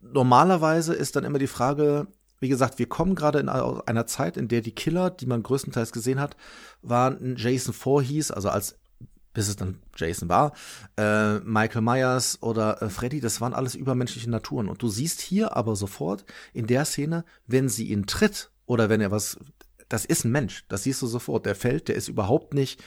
Normalerweise 0.00 0.94
ist 0.94 1.16
dann 1.16 1.24
immer 1.24 1.38
die 1.38 1.46
Frage, 1.46 2.06
wie 2.42 2.48
gesagt, 2.48 2.80
wir 2.80 2.88
kommen 2.88 3.14
gerade 3.14 3.38
in 3.38 3.48
einer 3.48 4.06
Zeit, 4.06 4.36
in 4.36 4.48
der 4.48 4.60
die 4.60 4.74
Killer, 4.74 5.10
die 5.10 5.26
man 5.26 5.44
größtenteils 5.44 5.92
gesehen 5.92 6.20
hat, 6.20 6.36
waren 6.82 7.36
Jason 7.38 7.72
Voorhees, 7.72 8.32
also 8.32 8.50
als 8.50 8.78
bis 9.32 9.48
es 9.48 9.56
dann 9.56 9.80
Jason 9.96 10.28
war, 10.28 10.52
äh, 10.98 11.38
Michael 11.38 11.80
Myers 11.80 12.42
oder 12.42 12.82
äh, 12.82 12.90
Freddy, 12.90 13.20
das 13.20 13.40
waren 13.40 13.54
alles 13.54 13.74
übermenschliche 13.74 14.28
Naturen. 14.28 14.68
Und 14.68 14.82
du 14.82 14.88
siehst 14.88 15.22
hier 15.22 15.56
aber 15.56 15.74
sofort 15.74 16.26
in 16.52 16.66
der 16.66 16.84
Szene, 16.84 17.24
wenn 17.46 17.70
sie 17.70 17.88
ihn 17.88 18.06
tritt 18.06 18.50
oder 18.66 18.90
wenn 18.90 19.00
er 19.00 19.10
was, 19.10 19.38
das 19.88 20.04
ist 20.04 20.24
ein 20.24 20.32
Mensch, 20.32 20.64
das 20.68 20.82
siehst 20.82 21.00
du 21.00 21.06
sofort. 21.06 21.46
Der 21.46 21.54
fällt, 21.54 21.88
der 21.88 21.96
ist 21.96 22.08
überhaupt 22.08 22.52
nicht 22.52 22.82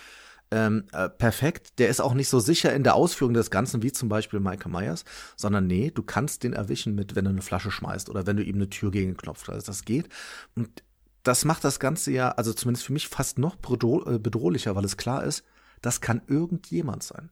ähm, 0.52 0.86
äh, 0.92 1.10
perfekt. 1.10 1.80
Der 1.80 1.90
ist 1.90 2.02
auch 2.02 2.14
nicht 2.14 2.30
so 2.30 2.40
sicher 2.40 2.74
in 2.74 2.84
der 2.84 2.96
Ausführung 2.96 3.34
des 3.34 3.50
Ganzen 3.50 3.84
wie 3.84 3.92
zum 3.92 4.10
Beispiel 4.10 4.40
Michael 4.40 4.72
Myers, 4.72 5.06
sondern 5.36 5.68
nee, 5.68 5.92
du 5.94 6.04
kannst 6.04 6.44
den 6.44 6.54
erwischen 6.54 6.96
mit, 6.96 7.16
wenn 7.16 7.26
du 7.26 7.32
eine 7.32 7.42
Flasche 7.42 7.72
schmeißt 7.72 8.10
oder 8.10 8.28
wenn 8.28 8.38
du 8.38 8.44
ihm 8.44 8.56
eine 8.56 8.70
Tür 8.70 8.92
gegen 8.92 9.18
klopft. 9.18 9.50
Also 9.50 9.66
das 9.66 9.86
geht. 9.86 10.10
Und 10.56 10.84
das 11.24 11.46
macht 11.46 11.64
das 11.64 11.80
Ganze 11.80 12.12
ja, 12.12 12.30
also 12.32 12.54
zumindest 12.54 12.86
für 12.86 12.94
mich 12.94 13.08
fast 13.08 13.40
noch 13.40 13.56
äh, 13.56 14.20
bedrohlicher, 14.20 14.76
weil 14.76 14.86
es 14.86 14.98
klar 14.98 15.24
ist, 15.24 15.44
das 15.82 16.02
kann 16.02 16.22
irgendjemand 16.28 17.04
sein. 17.04 17.30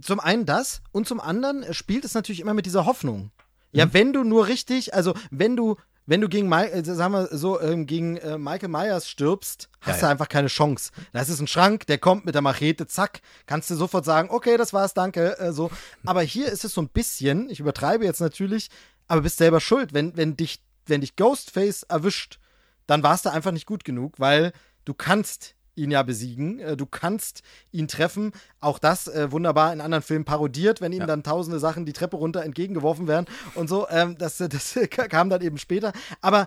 Zum 0.00 0.20
einen 0.20 0.46
das 0.46 0.82
und 0.92 1.06
zum 1.06 1.20
anderen 1.20 1.72
spielt 1.74 2.04
es 2.04 2.14
natürlich 2.14 2.40
immer 2.40 2.54
mit 2.54 2.66
dieser 2.66 2.86
Hoffnung. 2.86 3.30
Ja, 3.72 3.86
mhm. 3.86 3.94
wenn 3.94 4.12
du 4.12 4.24
nur 4.24 4.46
richtig, 4.46 4.94
also 4.94 5.14
wenn 5.30 5.56
du 5.56 5.76
wenn 6.06 6.20
du 6.20 6.28
gegen, 6.28 6.50
äh, 6.52 6.84
sagen 6.84 7.12
wir 7.12 7.28
so, 7.30 7.60
ähm, 7.60 7.86
gegen 7.86 8.16
äh, 8.18 8.38
Michael 8.38 8.68
Myers 8.68 9.08
stirbst, 9.08 9.68
hast 9.80 10.00
ja, 10.00 10.06
du 10.06 10.10
einfach 10.12 10.28
keine 10.28 10.48
Chance. 10.48 10.92
Das 11.12 11.28
ist 11.28 11.40
ein 11.40 11.48
Schrank, 11.48 11.86
der 11.86 11.98
kommt 11.98 12.24
mit 12.24 12.34
der 12.34 12.42
Machete, 12.42 12.86
zack, 12.86 13.20
kannst 13.46 13.70
du 13.70 13.74
sofort 13.74 14.04
sagen, 14.04 14.30
okay, 14.30 14.56
das 14.56 14.72
war's, 14.72 14.94
danke, 14.94 15.38
äh, 15.38 15.52
so. 15.52 15.70
Aber 16.04 16.22
hier 16.22 16.50
ist 16.50 16.64
es 16.64 16.72
so 16.72 16.80
ein 16.80 16.88
bisschen, 16.88 17.50
ich 17.50 17.60
übertreibe 17.60 18.04
jetzt 18.04 18.20
natürlich, 18.20 18.70
aber 19.08 19.22
bist 19.22 19.38
selber 19.38 19.60
schuld, 19.60 19.92
wenn, 19.92 20.16
wenn 20.16 20.36
dich, 20.36 20.62
wenn 20.86 21.00
dich 21.00 21.16
Ghostface 21.16 21.82
erwischt, 21.84 22.38
dann 22.86 23.02
warst 23.02 23.26
du 23.26 23.30
einfach 23.30 23.50
nicht 23.52 23.66
gut 23.66 23.84
genug, 23.84 24.14
weil 24.18 24.52
du 24.84 24.94
kannst 24.94 25.55
ihn 25.76 25.90
ja 25.90 26.02
besiegen. 26.02 26.58
Äh, 26.58 26.76
du 26.76 26.86
kannst 26.86 27.42
ihn 27.70 27.86
treffen. 27.86 28.32
Auch 28.60 28.78
das 28.78 29.06
äh, 29.08 29.30
wunderbar 29.30 29.72
in 29.72 29.80
anderen 29.80 30.02
Filmen 30.02 30.24
parodiert, 30.24 30.80
wenn 30.80 30.92
ihm 30.92 31.00
ja. 31.00 31.06
dann 31.06 31.22
tausende 31.22 31.58
Sachen 31.58 31.86
die 31.86 31.92
Treppe 31.92 32.16
runter 32.16 32.42
entgegengeworfen 32.42 33.06
werden 33.06 33.26
und 33.54 33.68
so. 33.68 33.88
Ähm, 33.88 34.16
das, 34.18 34.38
das 34.48 34.78
kam 34.90 35.30
dann 35.30 35.42
eben 35.42 35.58
später. 35.58 35.92
Aber 36.20 36.46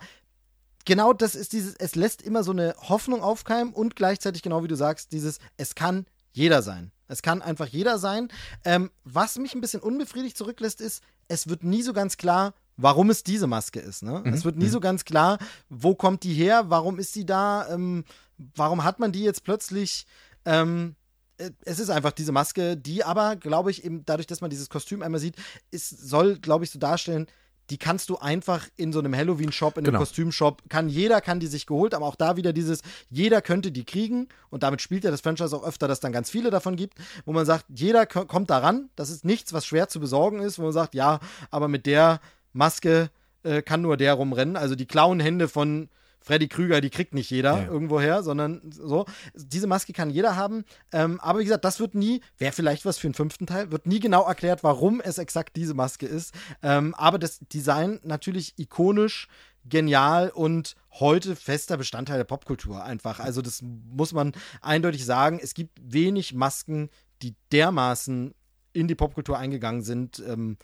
genau 0.86 1.14
das 1.14 1.36
ist 1.36 1.54
dieses, 1.54 1.76
es 1.76 1.96
lässt 1.96 2.22
immer 2.22 2.44
so 2.44 2.52
eine 2.52 2.76
Hoffnung 2.78 3.22
aufkeimen 3.22 3.74
und 3.74 3.96
gleichzeitig, 3.96 4.42
genau 4.42 4.64
wie 4.64 4.68
du 4.68 4.76
sagst, 4.76 5.12
dieses, 5.12 5.40
es 5.58 5.76
kann 5.76 6.06
jeder 6.32 6.62
sein. 6.62 6.92
Es 7.08 7.22
kann 7.22 7.42
einfach 7.42 7.68
jeder 7.68 7.98
sein. 7.98 8.30
Ähm, 8.64 8.92
was 9.04 9.38
mich 9.38 9.56
ein 9.56 9.62
bisschen 9.62 9.82
unbefriedigt 9.82 10.38
zurücklässt, 10.38 10.80
ist, 10.80 11.04
es 11.28 11.48
wird 11.48 11.64
nie 11.64 11.82
so 11.82 11.94
ganz 11.94 12.18
klar, 12.18 12.54
warum 12.78 13.10
es 13.10 13.24
diese 13.24 13.48
Maske 13.48 13.80
ist. 13.80 14.04
Ne? 14.04 14.22
Mhm. 14.24 14.34
Es 14.34 14.46
wird 14.46 14.58
nie 14.58 14.66
mhm. 14.66 14.72
so 14.72 14.80
ganz 14.80 15.06
klar, 15.06 15.38
wo 15.70 15.96
kommt 15.96 16.24
die 16.24 16.34
her, 16.34 16.70
warum 16.70 16.98
ist 16.98 17.14
sie 17.14 17.26
da, 17.26 17.68
ähm, 17.70 18.06
warum 18.56 18.84
hat 18.84 19.00
man 19.00 19.12
die 19.12 19.24
jetzt 19.24 19.44
plötzlich? 19.44 20.06
Ähm, 20.46 20.96
äh, 21.38 21.52
es 21.66 21.80
ist 21.80 21.90
einfach 21.90 22.12
diese 22.12 22.32
Maske, 22.32 22.78
die 22.78 23.04
aber, 23.04 23.36
glaube 23.36 23.72
ich, 23.72 23.84
eben 23.84 24.06
dadurch, 24.06 24.28
dass 24.28 24.42
man 24.42 24.50
dieses 24.50 24.70
Kostüm 24.70 25.02
einmal 25.02 25.20
sieht, 25.20 25.36
ist, 25.72 25.90
soll, 25.90 26.38
glaube 26.38 26.64
ich, 26.64 26.72
so 26.72 26.80
darstellen, 26.80 27.28
die 27.70 27.78
kannst 27.78 28.10
du 28.10 28.18
einfach 28.18 28.68
in 28.78 28.92
so 28.92 29.00
einem 29.00 29.16
Halloween-Shop, 29.16 29.78
in 29.78 29.84
einem 29.84 29.92
genau. 29.92 30.00
Kostüm-Shop, 30.00 30.64
kann 30.70 30.90
jeder, 30.90 31.22
kann 31.22 31.40
die 31.40 31.48
sich 31.48 31.68
geholt, 31.68 31.94
aber 31.94 32.08
auch 32.08 32.16
da 32.16 32.36
wieder 32.36 32.52
dieses, 32.52 32.82
jeder 33.10 33.42
könnte 33.42 33.72
die 33.72 33.86
kriegen 33.86 34.28
und 34.50 34.64
damit 34.64 34.82
spielt 34.82 35.04
ja 35.04 35.12
das 35.12 35.22
Franchise 35.22 35.56
auch 35.56 35.64
öfter, 35.64 35.88
dass 35.88 36.00
dann 36.00 36.12
ganz 36.12 36.32
viele 36.32 36.50
davon 36.50 36.76
gibt, 36.76 36.98
wo 37.26 37.34
man 37.34 37.46
sagt, 37.46 37.66
jeder 37.70 38.08
kommt 38.08 38.50
daran, 38.50 38.90
das 38.96 39.10
ist 39.10 39.24
nichts, 39.24 39.54
was 39.54 39.66
schwer 39.66 39.88
zu 39.88 40.00
besorgen 40.00 40.42
ist, 40.42 40.58
wo 40.58 40.64
man 40.64 40.72
sagt, 40.72 40.96
ja, 40.96 41.20
aber 41.52 41.68
mit 41.68 41.86
der 41.86 42.20
Maske 42.54 43.12
äh, 43.44 43.62
kann 43.62 43.82
nur 43.82 43.98
der 43.98 44.16
rumrennen, 44.16 44.56
also 44.56 44.74
die 44.74 44.88
Klauenhände 44.88 45.48
von 45.48 45.90
Freddy 46.22 46.48
Krüger, 46.48 46.82
die 46.82 46.90
kriegt 46.90 47.14
nicht 47.14 47.30
jeder 47.30 47.62
ja. 47.62 47.68
irgendwoher, 47.68 48.24
sondern 48.24 48.62
so. 48.72 49.06
Diese 49.36 49.68
Maske 49.68 49.94
kann 49.94 50.10
jeder 50.10 50.36
haben. 50.36 50.66
Ähm, 50.92 51.20
aber 51.22 51.40
wie 51.40 51.46
gesagt, 51.46 51.66
das 51.66 51.80
wird 51.80 51.96
nie, 51.96 52.22
wäre 52.38 52.52
vielleicht 52.52 52.86
was 52.86 52.98
für 52.98 53.08
den 53.08 53.14
fünften 53.14 53.48
Teil, 53.48 53.72
wird 53.72 53.88
nie 53.88 54.00
genau 54.00 54.26
erklärt, 54.26 54.64
warum 54.64 55.02
es 55.02 55.18
exakt 55.18 55.56
diese 55.56 55.74
Maske 55.74 56.06
ist. 56.06 56.34
Ähm, 56.62 56.94
aber 56.96 57.20
das 57.20 57.40
Design 57.40 58.00
natürlich 58.04 58.54
ikonisch, 58.58 59.28
genial 59.66 60.30
und 60.30 60.76
heute 60.92 61.36
fester 61.36 61.78
Bestandteil 61.78 62.18
der 62.18 62.26
Popkultur 62.26 62.84
einfach. 62.84 63.20
Also 63.20 63.42
das 63.42 63.62
muss 63.62 64.14
man 64.14 64.34
eindeutig 64.62 65.06
sagen. 65.06 65.40
Es 65.42 65.54
gibt 65.54 65.80
wenig 65.82 66.34
Masken, 66.34 66.90
die 67.22 67.36
dermaßen 67.52 68.34
in 68.74 68.88
die 68.88 68.96
Popkultur 68.96 69.38
eingegangen 69.38 69.82
sind. 69.82 70.24
Ähm, 70.26 70.58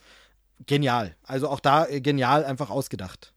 genial. 0.65 1.15
Also 1.23 1.49
auch 1.49 1.59
da 1.59 1.87
äh, 1.87 2.01
genial 2.01 2.45
einfach 2.45 2.69
ausgedacht. 2.69 3.33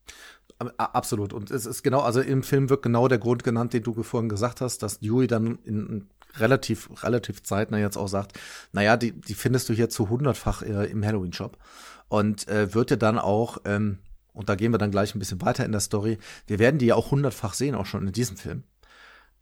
Absolut. 0.58 1.32
Und 1.32 1.50
es 1.52 1.66
ist 1.66 1.82
genau, 1.84 2.00
also 2.00 2.20
im 2.20 2.42
Film 2.42 2.68
wird 2.68 2.82
genau 2.82 3.06
der 3.06 3.18
Grund 3.18 3.44
genannt, 3.44 3.72
den 3.72 3.84
du 3.84 4.02
vorhin 4.02 4.28
gesagt 4.28 4.60
hast, 4.60 4.82
dass 4.82 4.98
Dewey 4.98 5.28
dann 5.28 5.58
in 5.64 6.08
relativ, 6.36 6.90
relativ 7.02 7.42
zeitnah 7.42 7.78
jetzt 7.78 7.96
auch 7.96 8.08
sagt, 8.08 8.38
naja, 8.72 8.96
die, 8.96 9.12
die 9.12 9.34
findest 9.34 9.68
du 9.68 9.72
hier 9.72 9.88
zu 9.88 10.08
hundertfach 10.08 10.62
äh, 10.62 10.86
im 10.86 11.04
Halloween-Shop. 11.04 11.56
Und 12.08 12.48
äh, 12.48 12.74
wird 12.74 12.90
dir 12.90 12.96
dann 12.96 13.18
auch, 13.18 13.58
ähm, 13.64 13.98
und 14.32 14.48
da 14.48 14.54
gehen 14.54 14.72
wir 14.72 14.78
dann 14.78 14.90
gleich 14.90 15.14
ein 15.14 15.18
bisschen 15.18 15.42
weiter 15.42 15.64
in 15.64 15.72
der 15.72 15.80
Story, 15.80 16.18
wir 16.46 16.58
werden 16.58 16.78
die 16.78 16.86
ja 16.86 16.94
auch 16.94 17.10
hundertfach 17.10 17.54
sehen, 17.54 17.74
auch 17.74 17.86
schon 17.86 18.06
in 18.06 18.12
diesem 18.12 18.36
Film. 18.36 18.64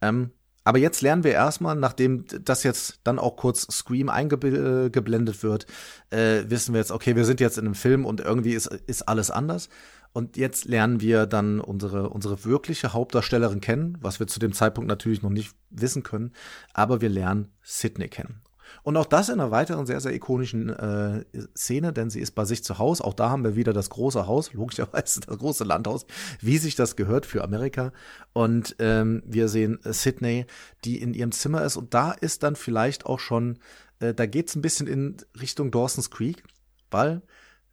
Ähm, 0.01 0.31
aber 0.63 0.79
jetzt 0.79 1.01
lernen 1.01 1.23
wir 1.23 1.31
erstmal, 1.31 1.77
nachdem 1.77 2.25
das 2.43 2.63
jetzt 2.63 2.99
dann 3.05 3.19
auch 3.19 3.37
kurz 3.37 3.61
Scream 3.71 4.09
eingeblendet 4.09 5.41
wird, 5.41 5.65
äh, 6.09 6.43
wissen 6.47 6.73
wir 6.73 6.81
jetzt, 6.81 6.91
okay, 6.91 7.15
wir 7.15 7.23
sind 7.23 7.39
jetzt 7.39 7.57
in 7.57 7.65
einem 7.65 7.75
Film 7.75 8.05
und 8.05 8.19
irgendwie 8.19 8.53
ist, 8.53 8.67
ist 8.85 9.07
alles 9.07 9.31
anders. 9.31 9.69
Und 10.17 10.35
jetzt 10.35 10.65
lernen 10.65 10.99
wir 10.99 11.27
dann 11.27 11.59
unsere, 11.59 12.09
unsere 12.09 12.43
wirkliche 12.43 12.91
Hauptdarstellerin 12.91 13.61
kennen, 13.61 13.99
was 14.01 14.19
wir 14.19 14.25
zu 14.25 14.39
dem 14.39 14.51
Zeitpunkt 14.51 14.87
natürlich 14.87 15.21
noch 15.21 15.29
nicht 15.29 15.53
wissen 15.69 16.01
können. 16.01 16.31
Aber 16.73 17.01
wir 17.01 17.09
lernen 17.09 17.51
Sydney 17.61 18.07
kennen. 18.07 18.41
Und 18.81 18.97
auch 18.97 19.05
das 19.05 19.29
in 19.29 19.39
einer 19.39 19.51
weiteren 19.51 19.85
sehr, 19.85 19.99
sehr 19.99 20.15
ikonischen 20.15 20.69
äh, 20.69 21.23
Szene, 21.55 21.93
denn 21.93 22.09
sie 22.09 22.19
ist 22.19 22.31
bei 22.31 22.45
sich 22.45 22.63
zu 22.63 22.79
Hause. 22.79 23.03
Auch 23.03 23.13
da 23.13 23.29
haben 23.29 23.43
wir 23.43 23.55
wieder 23.55 23.73
das 23.73 23.91
große 23.91 24.25
Haus, 24.25 24.53
logischerweise 24.53 25.19
das 25.19 25.37
große 25.37 25.63
Landhaus, 25.63 26.07
wie 26.41 26.57
sich 26.57 26.73
das 26.73 26.95
gehört 26.95 27.27
für 27.27 27.43
Amerika. 27.43 27.93
Und 28.33 28.75
ähm, 28.79 29.21
wir 29.23 29.47
sehen 29.49 29.77
äh, 29.83 29.93
Sydney, 29.93 30.47
die 30.83 30.99
in 30.99 31.13
ihrem 31.13 31.31
Zimmer 31.31 31.63
ist. 31.63 31.77
Und 31.77 31.93
da 31.93 32.11
ist 32.11 32.41
dann 32.41 32.55
vielleicht 32.55 33.05
auch 33.05 33.19
schon, 33.19 33.59
äh, 33.99 34.15
da 34.15 34.25
geht 34.25 34.49
es 34.49 34.55
ein 34.55 34.63
bisschen 34.63 34.87
in 34.87 35.17
Richtung 35.39 35.69
Dawson's 35.69 36.09
Creek, 36.09 36.41
weil 36.89 37.21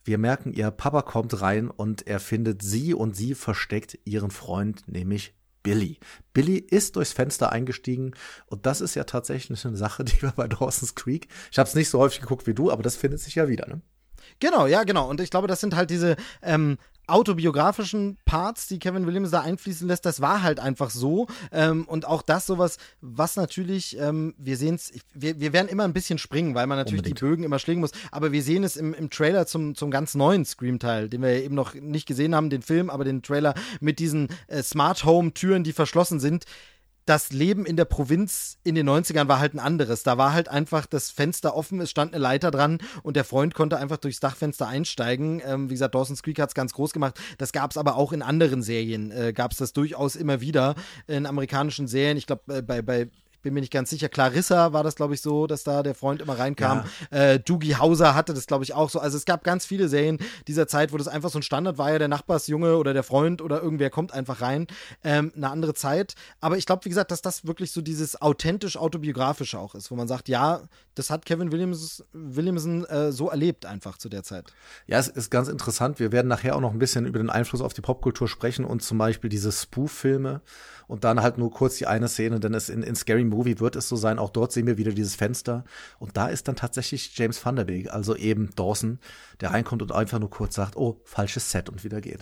wir 0.04 0.18
merken, 0.18 0.52
ihr 0.52 0.70
Papa 0.70 1.02
kommt 1.02 1.40
rein 1.40 1.70
und 1.70 2.06
er 2.06 2.20
findet 2.20 2.62
sie 2.62 2.94
und 2.94 3.16
sie 3.16 3.34
versteckt 3.34 3.98
ihren 4.04 4.30
Freund, 4.30 4.86
nämlich 4.86 5.34
Billy. 5.62 5.98
Billy 6.34 6.58
ist 6.58 6.96
durchs 6.96 7.12
Fenster 7.12 7.50
eingestiegen 7.50 8.12
und 8.46 8.66
das 8.66 8.80
ist 8.80 8.94
ja 8.94 9.04
tatsächlich 9.04 9.64
eine 9.64 9.76
Sache, 9.76 10.04
die 10.04 10.20
wir 10.22 10.32
bei 10.32 10.46
Dawson's 10.46 10.94
Creek, 10.94 11.28
ich 11.50 11.58
habe 11.58 11.68
es 11.68 11.74
nicht 11.74 11.88
so 11.88 11.98
häufig 11.98 12.20
geguckt 12.20 12.46
wie 12.46 12.54
du, 12.54 12.70
aber 12.70 12.82
das 12.82 12.96
findet 12.96 13.20
sich 13.20 13.34
ja 13.34 13.48
wieder, 13.48 13.66
ne? 13.66 13.80
Genau, 14.40 14.66
ja, 14.66 14.84
genau. 14.84 15.08
Und 15.08 15.20
ich 15.20 15.30
glaube, 15.30 15.48
das 15.48 15.60
sind 15.60 15.76
halt 15.76 15.90
diese 15.90 16.16
ähm, 16.42 16.78
autobiografischen 17.06 18.18
Parts, 18.24 18.66
die 18.68 18.78
Kevin 18.78 19.06
Williams 19.06 19.30
da 19.30 19.40
einfließen 19.40 19.86
lässt, 19.86 20.06
das 20.06 20.20
war 20.20 20.42
halt 20.42 20.60
einfach 20.60 20.90
so. 20.90 21.26
Ähm, 21.52 21.84
und 21.86 22.06
auch 22.06 22.22
das 22.22 22.46
sowas, 22.46 22.78
was 23.00 23.36
natürlich, 23.36 23.98
ähm, 23.98 24.34
wir 24.38 24.56
sehen 24.56 24.76
es, 24.76 24.92
wir, 25.12 25.40
wir 25.40 25.52
werden 25.52 25.68
immer 25.68 25.84
ein 25.84 25.92
bisschen 25.92 26.18
springen, 26.18 26.54
weil 26.54 26.66
man 26.66 26.78
natürlich 26.78 27.00
Unbedingt. 27.00 27.20
die 27.20 27.24
Bögen 27.24 27.44
immer 27.44 27.58
schlägen 27.58 27.80
muss. 27.80 27.92
Aber 28.10 28.32
wir 28.32 28.42
sehen 28.42 28.64
es 28.64 28.76
im, 28.76 28.94
im 28.94 29.10
Trailer 29.10 29.46
zum, 29.46 29.74
zum 29.74 29.90
ganz 29.90 30.14
neuen 30.14 30.44
Scream-Teil, 30.44 31.08
den 31.08 31.22
wir 31.22 31.36
ja 31.36 31.44
eben 31.44 31.54
noch 31.54 31.74
nicht 31.74 32.06
gesehen 32.06 32.34
haben, 32.34 32.50
den 32.50 32.62
Film, 32.62 32.90
aber 32.90 33.04
den 33.04 33.22
Trailer 33.22 33.54
mit 33.80 33.98
diesen 33.98 34.28
äh, 34.46 34.62
Smart 34.62 35.04
Home-Türen, 35.04 35.64
die 35.64 35.72
verschlossen 35.72 36.20
sind 36.20 36.44
das 37.06 37.32
Leben 37.32 37.66
in 37.66 37.76
der 37.76 37.84
Provinz 37.84 38.58
in 38.64 38.74
den 38.74 38.88
90ern 38.88 39.28
war 39.28 39.38
halt 39.38 39.54
ein 39.54 39.58
anderes. 39.58 40.02
Da 40.02 40.16
war 40.18 40.32
halt 40.32 40.48
einfach 40.48 40.86
das 40.86 41.10
Fenster 41.10 41.54
offen, 41.54 41.80
es 41.80 41.90
stand 41.90 42.14
eine 42.14 42.22
Leiter 42.22 42.50
dran 42.50 42.78
und 43.02 43.16
der 43.16 43.24
Freund 43.24 43.54
konnte 43.54 43.76
einfach 43.76 43.98
durchs 43.98 44.20
Dachfenster 44.20 44.66
einsteigen. 44.66 45.42
Ähm, 45.44 45.68
wie 45.68 45.74
gesagt, 45.74 45.94
Dawson's 45.94 46.22
Creek 46.22 46.38
hat 46.38 46.50
es 46.50 46.54
ganz 46.54 46.72
groß 46.72 46.92
gemacht. 46.92 47.20
Das 47.38 47.52
gab 47.52 47.70
es 47.70 47.76
aber 47.76 47.96
auch 47.96 48.12
in 48.12 48.22
anderen 48.22 48.62
Serien, 48.62 49.10
äh, 49.10 49.32
gab 49.32 49.52
es 49.52 49.58
das 49.58 49.72
durchaus 49.72 50.16
immer 50.16 50.40
wieder 50.40 50.74
in 51.06 51.26
amerikanischen 51.26 51.88
Serien. 51.88 52.16
Ich 52.16 52.26
glaube, 52.26 52.56
äh, 52.56 52.62
bei, 52.62 52.82
bei 52.82 53.08
bin 53.44 53.54
mir 53.54 53.60
nicht 53.60 53.72
ganz 53.72 53.90
sicher. 53.90 54.08
Clarissa 54.08 54.72
war 54.72 54.82
das, 54.82 54.96
glaube 54.96 55.14
ich, 55.14 55.20
so, 55.20 55.46
dass 55.46 55.62
da 55.62 55.82
der 55.82 55.94
Freund 55.94 56.20
immer 56.20 56.38
reinkam. 56.38 56.84
Ja. 57.12 57.18
Äh, 57.18 57.40
Doogie 57.40 57.76
Hauser 57.76 58.14
hatte 58.14 58.34
das, 58.34 58.46
glaube 58.46 58.64
ich, 58.64 58.74
auch 58.74 58.90
so. 58.90 58.98
Also 58.98 59.16
es 59.16 59.24
gab 59.24 59.44
ganz 59.44 59.64
viele 59.64 59.88
Serien 59.88 60.18
dieser 60.48 60.66
Zeit, 60.66 60.92
wo 60.92 60.96
das 60.96 61.06
einfach 61.06 61.30
so 61.30 61.38
ein 61.38 61.42
Standard 61.42 61.78
war, 61.78 61.92
ja, 61.92 61.98
der 61.98 62.08
Nachbarsjunge 62.08 62.76
oder 62.76 62.92
der 62.92 63.04
Freund 63.04 63.40
oder 63.40 63.62
irgendwer 63.62 63.90
kommt 63.90 64.12
einfach 64.12 64.40
rein. 64.40 64.66
Ähm, 65.04 65.32
eine 65.36 65.50
andere 65.50 65.74
Zeit. 65.74 66.14
Aber 66.40 66.56
ich 66.56 66.66
glaube, 66.66 66.84
wie 66.86 66.88
gesagt, 66.88 67.10
dass 67.10 67.22
das 67.22 67.46
wirklich 67.46 67.70
so 67.70 67.82
dieses 67.82 68.20
authentisch 68.20 68.76
autobiografische 68.76 69.58
auch 69.58 69.74
ist, 69.74 69.90
wo 69.90 69.94
man 69.94 70.08
sagt, 70.08 70.28
ja, 70.28 70.62
das 70.94 71.10
hat 71.10 71.26
Kevin 71.26 71.52
Williams, 71.52 72.02
Williamson 72.12 72.84
äh, 72.86 73.12
so 73.12 73.28
erlebt 73.28 73.66
einfach 73.66 73.98
zu 73.98 74.08
der 74.08 74.22
Zeit. 74.22 74.52
Ja, 74.86 74.98
es 74.98 75.08
ist 75.08 75.30
ganz 75.30 75.48
interessant. 75.48 75.98
Wir 75.98 76.12
werden 76.12 76.28
nachher 76.28 76.56
auch 76.56 76.60
noch 76.60 76.72
ein 76.72 76.78
bisschen 76.78 77.06
über 77.06 77.18
den 77.18 77.30
Einfluss 77.30 77.60
auf 77.60 77.74
die 77.74 77.82
Popkultur 77.82 78.26
sprechen 78.26 78.64
und 78.64 78.82
zum 78.82 78.98
Beispiel 78.98 79.28
diese 79.28 79.52
Spoof-Filme 79.52 80.40
und 80.86 81.04
dann 81.04 81.22
halt 81.22 81.38
nur 81.38 81.50
kurz 81.50 81.76
die 81.76 81.86
eine 81.86 82.08
Szene, 82.08 82.40
denn 82.40 82.54
es 82.54 82.68
in, 82.68 82.82
in 82.82 82.94
Scary 82.94 83.24
Movie 83.24 83.60
wird 83.60 83.76
es 83.76 83.88
so 83.88 83.96
sein, 83.96 84.18
auch 84.18 84.30
dort 84.30 84.52
sehen 84.52 84.66
wir 84.66 84.78
wieder 84.78 84.92
dieses 84.92 85.14
Fenster 85.14 85.64
und 85.98 86.16
da 86.16 86.28
ist 86.28 86.48
dann 86.48 86.56
tatsächlich 86.56 87.16
James 87.16 87.44
Van 87.44 87.56
Der 87.56 87.64
Beek, 87.64 87.92
also 87.92 88.16
eben 88.16 88.50
Dawson, 88.56 88.98
der 89.40 89.50
reinkommt 89.50 89.82
und 89.82 89.92
einfach 89.92 90.18
nur 90.18 90.30
kurz 90.30 90.54
sagt, 90.54 90.76
oh, 90.76 91.00
falsches 91.04 91.50
Set 91.50 91.68
und 91.68 91.84
wieder 91.84 92.00
geht. 92.00 92.20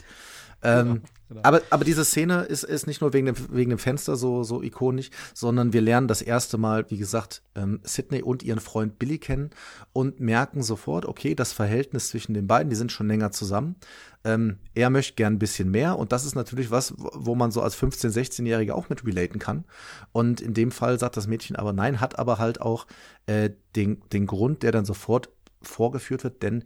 Ähm, 0.63 0.87
genau, 0.87 1.01
genau. 1.29 1.41
Aber, 1.43 1.63
aber 1.71 1.85
diese 1.85 2.05
Szene 2.05 2.43
ist, 2.43 2.63
ist 2.63 2.87
nicht 2.87 3.01
nur 3.01 3.13
wegen 3.13 3.27
dem, 3.27 3.37
wegen 3.51 3.71
dem 3.71 3.79
Fenster 3.79 4.17
so, 4.17 4.45
so 4.45 4.63
ikonisch, 4.63 5.11
sondern 5.35 5.73
wir 5.73 5.81
lernen 5.81 6.09
das 6.09 6.23
erste 6.23 6.59
Mal, 6.59 6.89
wie 6.91 6.99
gesagt, 6.99 7.43
ähm, 7.55 7.81
Sydney 7.83 8.23
und 8.23 8.43
ihren 8.43 8.61
Freund 8.61 8.99
Billy 8.99 9.19
kennen 9.19 9.51
und 9.93 10.21
merken 10.21 10.63
sofort, 10.63 11.05
okay, 11.07 11.35
das 11.35 11.53
Verhältnis 11.53 12.09
zwischen 12.09 12.35
den 12.35 12.47
beiden, 12.47 12.71
die 12.71 12.77
sind 12.77 12.93
schon 12.93 13.09
länger 13.09 13.33
zusammen. 13.33 13.77
Ähm, 14.25 14.59
er 14.75 14.91
möchte 14.91 15.15
gern 15.15 15.35
ein 15.35 15.39
bisschen 15.41 15.71
mehr 15.71 15.99
und 15.99 16.13
das 16.13 16.25
ist 16.25 16.37
natürlich 16.37 16.71
was, 16.71 16.95
wo 16.97 17.35
man 17.35 17.51
so 17.51 17.61
als 17.61 17.77
15-, 17.77 18.13
16-Jähriger 18.13 18.73
auch 18.73 18.89
mit 18.89 19.05
relaten 19.05 19.41
kann. 19.41 19.65
Und 20.13 20.41
in 20.41 20.55
dem 20.55 20.71
Fall 20.71 20.99
sagt 20.99 21.17
das 21.17 21.27
Mädchen 21.27 21.57
aber 21.57 21.73
nein, 21.73 22.01
hat 22.01 22.19
aber 22.19 22.39
halt 22.39 22.61
auch 22.61 22.87
äh, 23.27 23.51
den, 23.75 24.01
den 24.13 24.27
Grund, 24.27 24.63
der 24.63 24.71
dann 24.71 24.85
sofort 24.85 25.31
vorgeführt 25.61 26.23
wird, 26.23 26.43
denn 26.43 26.65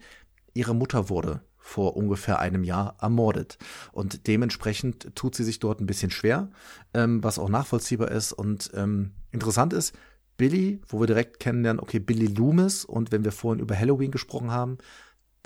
ihre 0.52 0.74
Mutter 0.74 1.08
wurde 1.08 1.40
vor 1.66 1.96
ungefähr 1.96 2.38
einem 2.38 2.62
Jahr 2.62 2.96
ermordet. 3.00 3.58
Und 3.90 4.28
dementsprechend 4.28 5.16
tut 5.16 5.34
sie 5.34 5.42
sich 5.42 5.58
dort 5.58 5.80
ein 5.80 5.86
bisschen 5.86 6.12
schwer, 6.12 6.48
ähm, 6.94 7.24
was 7.24 7.40
auch 7.40 7.48
nachvollziehbar 7.48 8.12
ist. 8.12 8.32
Und 8.32 8.70
ähm, 8.74 9.10
interessant 9.32 9.72
ist, 9.72 9.92
Billy, 10.36 10.80
wo 10.86 11.00
wir 11.00 11.08
direkt 11.08 11.40
kennenlernen, 11.40 11.80
okay, 11.80 11.98
Billy 11.98 12.26
Loomis, 12.26 12.84
und 12.84 13.10
wenn 13.10 13.24
wir 13.24 13.32
vorhin 13.32 13.60
über 13.60 13.76
Halloween 13.76 14.12
gesprochen 14.12 14.52
haben, 14.52 14.78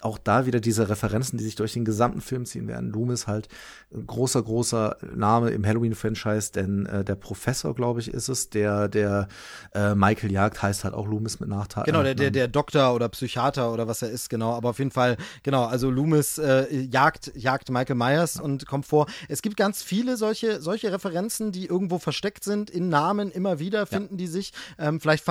auch 0.04 0.18
da 0.18 0.46
wieder 0.46 0.60
diese 0.60 0.88
Referenzen, 0.88 1.38
die 1.38 1.44
sich 1.44 1.54
durch 1.54 1.72
den 1.72 1.84
gesamten 1.84 2.20
Film 2.20 2.46
ziehen 2.46 2.68
werden. 2.68 2.90
Loomis 2.90 3.26
halt 3.26 3.48
ein 3.92 4.06
großer, 4.06 4.42
großer 4.42 4.96
Name 5.14 5.50
im 5.50 5.66
Halloween-Franchise, 5.66 6.52
denn 6.52 6.86
äh, 6.86 7.04
der 7.04 7.16
Professor, 7.16 7.74
glaube 7.74 8.00
ich, 8.00 8.12
ist 8.12 8.28
es, 8.28 8.50
der, 8.50 8.88
der 8.88 9.28
äh, 9.74 9.94
Michael 9.94 10.32
jagt, 10.32 10.62
heißt 10.62 10.84
halt 10.84 10.94
auch 10.94 11.06
Loomis 11.06 11.40
mit 11.40 11.48
Nachteil. 11.48 11.84
Genau, 11.84 12.02
der, 12.02 12.14
der, 12.14 12.30
der 12.30 12.48
Doktor 12.48 12.94
oder 12.94 13.08
Psychiater 13.08 13.72
oder 13.72 13.88
was 13.88 14.02
er 14.02 14.10
ist, 14.10 14.30
genau. 14.30 14.52
Aber 14.54 14.70
auf 14.70 14.78
jeden 14.78 14.90
Fall, 14.90 15.16
genau, 15.42 15.64
also 15.64 15.90
Loomis 15.90 16.38
äh, 16.38 16.72
jagt, 16.72 17.32
jagt 17.34 17.70
Michael 17.70 17.96
Myers 17.96 18.34
ja. 18.36 18.42
und 18.42 18.66
kommt 18.66 18.86
vor. 18.86 19.06
Es 19.28 19.42
gibt 19.42 19.56
ganz 19.56 19.82
viele 19.82 20.16
solche, 20.16 20.60
solche 20.60 20.92
Referenzen, 20.92 21.52
die 21.52 21.66
irgendwo 21.66 21.98
versteckt 21.98 22.44
sind, 22.44 22.70
in 22.70 22.88
Namen 22.88 23.30
immer 23.30 23.58
wieder 23.58 23.86
finden 23.86 24.14
ja. 24.14 24.18
die 24.18 24.26
sich. 24.26 24.52
Ähm, 24.78 25.00
vielleicht 25.00 25.24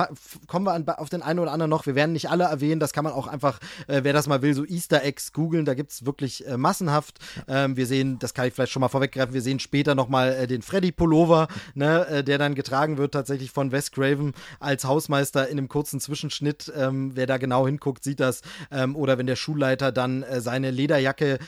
kommen 0.46 0.66
wir 0.66 0.72
an, 0.72 0.86
auf 0.88 1.08
den 1.08 1.22
einen 1.22 1.38
oder 1.38 1.52
anderen 1.52 1.70
noch. 1.70 1.86
Wir 1.86 1.94
werden 1.94 2.12
nicht 2.12 2.30
alle 2.30 2.44
erwähnen, 2.44 2.80
das 2.80 2.92
kann 2.92 3.04
man 3.04 3.12
auch 3.12 3.26
einfach, 3.26 3.58
äh, 3.86 4.00
wer 4.02 4.12
das 4.12 4.26
mal 4.26 4.42
will, 4.42 4.54
so 4.54 4.59
Easter 4.66 5.02
Eggs 5.02 5.32
googeln, 5.32 5.64
da 5.64 5.74
gibt 5.74 5.92
es 5.92 6.04
wirklich 6.04 6.46
äh, 6.46 6.56
massenhaft. 6.56 7.18
Ähm, 7.48 7.76
wir 7.76 7.86
sehen, 7.86 8.18
das 8.18 8.34
kann 8.34 8.46
ich 8.46 8.54
vielleicht 8.54 8.72
schon 8.72 8.80
mal 8.80 8.88
vorweggreifen, 8.88 9.34
wir 9.34 9.42
sehen 9.42 9.58
später 9.58 9.94
nochmal 9.94 10.32
äh, 10.32 10.46
den 10.46 10.62
Freddy-Pullover, 10.62 11.48
ne, 11.74 12.06
äh, 12.06 12.24
der 12.24 12.38
dann 12.38 12.54
getragen 12.54 12.98
wird 12.98 13.12
tatsächlich 13.12 13.50
von 13.50 13.72
Wes 13.72 13.90
Craven 13.90 14.32
als 14.58 14.84
Hausmeister 14.84 15.48
in 15.48 15.58
einem 15.58 15.68
kurzen 15.68 16.00
Zwischenschnitt. 16.00 16.72
Ähm, 16.76 17.12
wer 17.14 17.26
da 17.26 17.38
genau 17.38 17.66
hinguckt, 17.66 18.04
sieht 18.04 18.20
das. 18.20 18.42
Ähm, 18.70 18.96
oder 18.96 19.18
wenn 19.18 19.26
der 19.26 19.36
Schulleiter 19.36 19.92
dann 19.92 20.22
äh, 20.22 20.40
seine 20.40 20.70
Lederjacke 20.70 21.38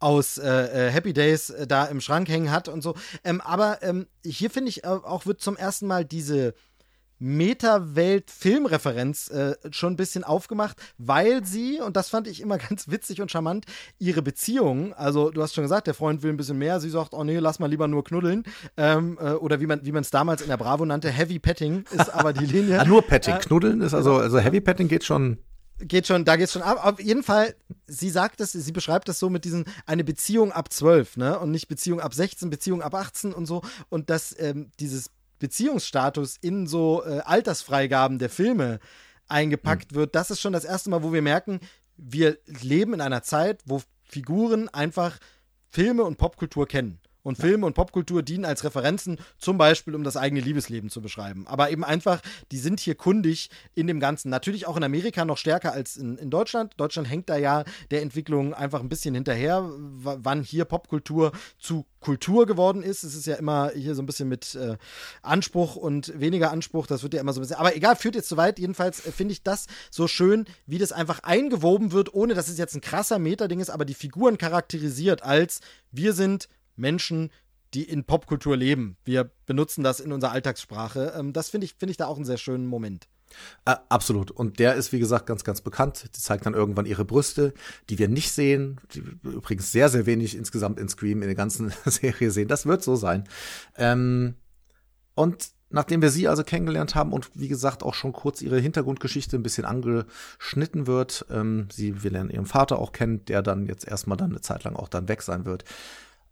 aus 0.00 0.38
äh, 0.38 0.88
äh 0.88 0.90
Happy 0.90 1.12
Days 1.12 1.50
äh, 1.50 1.66
da 1.66 1.84
im 1.84 2.00
Schrank 2.00 2.28
hängen 2.28 2.50
hat 2.50 2.68
und 2.68 2.82
so. 2.82 2.94
Ähm, 3.22 3.40
aber 3.40 3.82
ähm, 3.82 4.06
hier 4.24 4.50
finde 4.50 4.70
ich 4.70 4.84
auch 4.84 5.26
wird 5.26 5.40
zum 5.40 5.56
ersten 5.56 5.86
Mal 5.86 6.04
diese 6.04 6.54
Meta-Welt-Filmreferenz 7.20 9.30
äh, 9.30 9.54
schon 9.70 9.92
ein 9.92 9.96
bisschen 9.96 10.24
aufgemacht, 10.24 10.76
weil 10.98 11.44
sie, 11.44 11.80
und 11.80 11.96
das 11.96 12.08
fand 12.08 12.26
ich 12.26 12.40
immer 12.40 12.58
ganz 12.58 12.88
witzig 12.88 13.20
und 13.20 13.30
charmant, 13.30 13.66
ihre 13.98 14.22
Beziehung, 14.22 14.94
also 14.94 15.30
du 15.30 15.42
hast 15.42 15.54
schon 15.54 15.62
gesagt, 15.62 15.86
der 15.86 15.94
Freund 15.94 16.22
will 16.22 16.32
ein 16.32 16.36
bisschen 16.36 16.58
mehr, 16.58 16.80
sie 16.80 16.90
sagt, 16.90 17.14
oh 17.14 17.22
nee, 17.22 17.38
lass 17.38 17.60
mal 17.60 17.70
lieber 17.70 17.86
nur 17.86 18.02
knuddeln, 18.02 18.42
ähm, 18.76 19.18
äh, 19.20 19.32
oder 19.32 19.60
wie 19.60 19.66
man 19.66 19.84
wie 19.84 19.90
es 19.90 20.10
damals 20.10 20.42
in 20.42 20.48
der 20.48 20.56
Bravo 20.56 20.84
nannte, 20.84 21.10
Heavy 21.10 21.38
Petting 21.38 21.84
ist 21.92 22.12
aber 22.12 22.32
die 22.32 22.46
Linie. 22.46 22.80
ah, 22.80 22.84
nur 22.84 23.02
Petting, 23.02 23.34
äh, 23.34 23.38
knuddeln 23.38 23.80
ist 23.82 23.94
also, 23.94 24.16
also 24.16 24.38
Heavy 24.38 24.60
Petting 24.60 24.88
geht 24.88 25.04
schon 25.04 25.38
geht 25.82 26.06
schon, 26.06 26.24
da 26.24 26.36
geht's 26.36 26.52
schon 26.52 26.62
ab. 26.62 26.84
Auf 26.84 27.00
jeden 27.00 27.22
Fall, 27.22 27.54
sie 27.86 28.10
sagt 28.10 28.40
es, 28.40 28.52
sie 28.52 28.72
beschreibt 28.72 29.08
das 29.08 29.18
so 29.18 29.30
mit 29.30 29.44
diesen, 29.44 29.64
eine 29.86 30.04
Beziehung 30.04 30.52
ab 30.52 30.72
12, 30.72 31.16
ne? 31.16 31.38
Und 31.38 31.50
nicht 31.50 31.68
Beziehung 31.68 32.00
ab 32.00 32.14
16, 32.14 32.50
Beziehung 32.50 32.82
ab 32.82 32.94
18 32.94 33.32
und 33.32 33.46
so. 33.46 33.62
Und 33.88 34.10
dass 34.10 34.36
ähm, 34.38 34.70
dieses 34.78 35.10
Beziehungsstatus 35.40 36.36
in 36.36 36.68
so 36.68 37.02
äh, 37.04 37.20
Altersfreigaben 37.24 38.18
der 38.18 38.30
Filme 38.30 38.78
eingepackt 39.26 39.92
mhm. 39.92 39.96
wird, 39.96 40.14
das 40.14 40.30
ist 40.30 40.40
schon 40.40 40.52
das 40.52 40.64
erste 40.64 40.90
Mal, 40.90 41.02
wo 41.02 41.12
wir 41.12 41.22
merken, 41.22 41.58
wir 41.96 42.38
leben 42.46 42.94
in 42.94 43.00
einer 43.00 43.22
Zeit, 43.22 43.62
wo 43.66 43.82
Figuren 44.04 44.68
einfach 44.68 45.18
Filme 45.68 46.04
und 46.04 46.18
Popkultur 46.18 46.66
kennen. 46.66 47.00
Und 47.22 47.36
Filme 47.36 47.66
und 47.66 47.74
Popkultur 47.74 48.22
dienen 48.22 48.44
als 48.44 48.64
Referenzen, 48.64 49.18
zum 49.38 49.58
Beispiel, 49.58 49.94
um 49.94 50.04
das 50.04 50.16
eigene 50.16 50.40
Liebesleben 50.40 50.90
zu 50.90 51.00
beschreiben. 51.00 51.46
Aber 51.46 51.70
eben 51.70 51.84
einfach, 51.84 52.20
die 52.50 52.58
sind 52.58 52.80
hier 52.80 52.94
kundig 52.94 53.50
in 53.74 53.86
dem 53.86 54.00
Ganzen. 54.00 54.30
Natürlich 54.30 54.66
auch 54.66 54.76
in 54.76 54.84
Amerika 54.84 55.24
noch 55.24 55.38
stärker 55.38 55.72
als 55.72 55.96
in, 55.96 56.16
in 56.18 56.30
Deutschland. 56.30 56.74
Deutschland 56.76 57.08
hängt 57.08 57.28
da 57.28 57.36
ja 57.36 57.64
der 57.90 58.02
Entwicklung 58.02 58.54
einfach 58.54 58.80
ein 58.80 58.88
bisschen 58.88 59.14
hinterher, 59.14 59.68
wann 59.70 60.42
hier 60.42 60.64
Popkultur 60.64 61.32
zu 61.58 61.86
Kultur 62.00 62.46
geworden 62.46 62.82
ist. 62.82 63.02
Es 63.04 63.14
ist 63.14 63.26
ja 63.26 63.36
immer 63.36 63.70
hier 63.74 63.94
so 63.94 64.02
ein 64.02 64.06
bisschen 64.06 64.28
mit 64.28 64.54
äh, 64.54 64.76
Anspruch 65.22 65.76
und 65.76 66.18
weniger 66.18 66.50
Anspruch. 66.50 66.86
Das 66.86 67.02
wird 67.02 67.14
ja 67.14 67.20
immer 67.20 67.32
so 67.32 67.40
ein 67.40 67.42
bisschen. 67.42 67.56
Aber 67.56 67.76
egal, 67.76 67.94
führt 67.94 68.14
jetzt 68.14 68.28
zu 68.28 68.36
weit. 68.36 68.58
Jedenfalls 68.58 69.06
äh, 69.06 69.12
finde 69.12 69.32
ich 69.32 69.42
das 69.42 69.66
so 69.90 70.08
schön, 70.08 70.46
wie 70.66 70.78
das 70.78 70.92
einfach 70.92 71.20
eingewoben 71.22 71.92
wird, 71.92 72.14
ohne 72.14 72.34
dass 72.34 72.48
es 72.48 72.58
jetzt 72.58 72.74
ein 72.74 72.80
krasser 72.80 73.18
Metading 73.18 73.60
ist, 73.60 73.70
aber 73.70 73.84
die 73.84 73.94
Figuren 73.94 74.38
charakterisiert 74.38 75.22
als 75.22 75.60
wir 75.92 76.12
sind 76.12 76.48
Menschen, 76.76 77.30
die 77.74 77.84
in 77.84 78.04
Popkultur 78.04 78.56
leben. 78.56 78.96
Wir 79.04 79.30
benutzen 79.46 79.84
das 79.84 80.00
in 80.00 80.12
unserer 80.12 80.32
Alltagssprache. 80.32 81.14
Ähm, 81.16 81.32
das 81.32 81.50
finde 81.50 81.66
ich, 81.66 81.74
find 81.74 81.90
ich 81.90 81.96
da 81.96 82.06
auch 82.06 82.16
einen 82.16 82.24
sehr 82.24 82.38
schönen 82.38 82.66
Moment. 82.66 83.08
Äh, 83.64 83.76
absolut. 83.88 84.30
Und 84.30 84.58
der 84.58 84.74
ist, 84.74 84.92
wie 84.92 84.98
gesagt, 84.98 85.26
ganz, 85.26 85.44
ganz 85.44 85.60
bekannt. 85.60 86.10
Die 86.16 86.20
zeigt 86.20 86.46
dann 86.46 86.54
irgendwann 86.54 86.86
ihre 86.86 87.04
Brüste, 87.04 87.54
die 87.88 87.98
wir 87.98 88.08
nicht 88.08 88.32
sehen. 88.32 88.80
Die 88.92 89.02
übrigens 89.22 89.70
sehr, 89.70 89.88
sehr 89.88 90.06
wenig 90.06 90.36
insgesamt 90.36 90.80
in 90.80 90.88
Scream 90.88 91.22
in 91.22 91.28
der 91.28 91.36
ganzen 91.36 91.72
Serie 91.84 92.30
sehen. 92.30 92.48
Das 92.48 92.66
wird 92.66 92.82
so 92.82 92.96
sein. 92.96 93.24
Ähm, 93.76 94.34
und 95.14 95.50
nachdem 95.70 96.02
wir 96.02 96.10
sie 96.10 96.26
also 96.26 96.42
kennengelernt 96.42 96.94
haben 96.94 97.12
und 97.12 97.30
wie 97.34 97.48
gesagt 97.48 97.82
auch 97.84 97.94
schon 97.94 98.12
kurz 98.12 98.42
ihre 98.42 98.58
Hintergrundgeschichte 98.58 99.36
ein 99.36 99.42
bisschen 99.42 99.64
angeschnitten 99.64 100.86
wird, 100.86 101.26
ähm, 101.30 101.68
sie, 101.70 102.02
wir 102.02 102.10
lernen 102.10 102.30
ihren 102.30 102.46
Vater 102.46 102.78
auch 102.78 102.92
kennen, 102.92 103.24
der 103.26 103.42
dann 103.42 103.66
jetzt 103.66 103.86
erstmal 103.86 104.16
dann 104.16 104.30
eine 104.30 104.40
Zeit 104.40 104.64
lang 104.64 104.74
auch 104.74 104.88
dann 104.88 105.08
weg 105.08 105.22
sein 105.22 105.44
wird, 105.44 105.64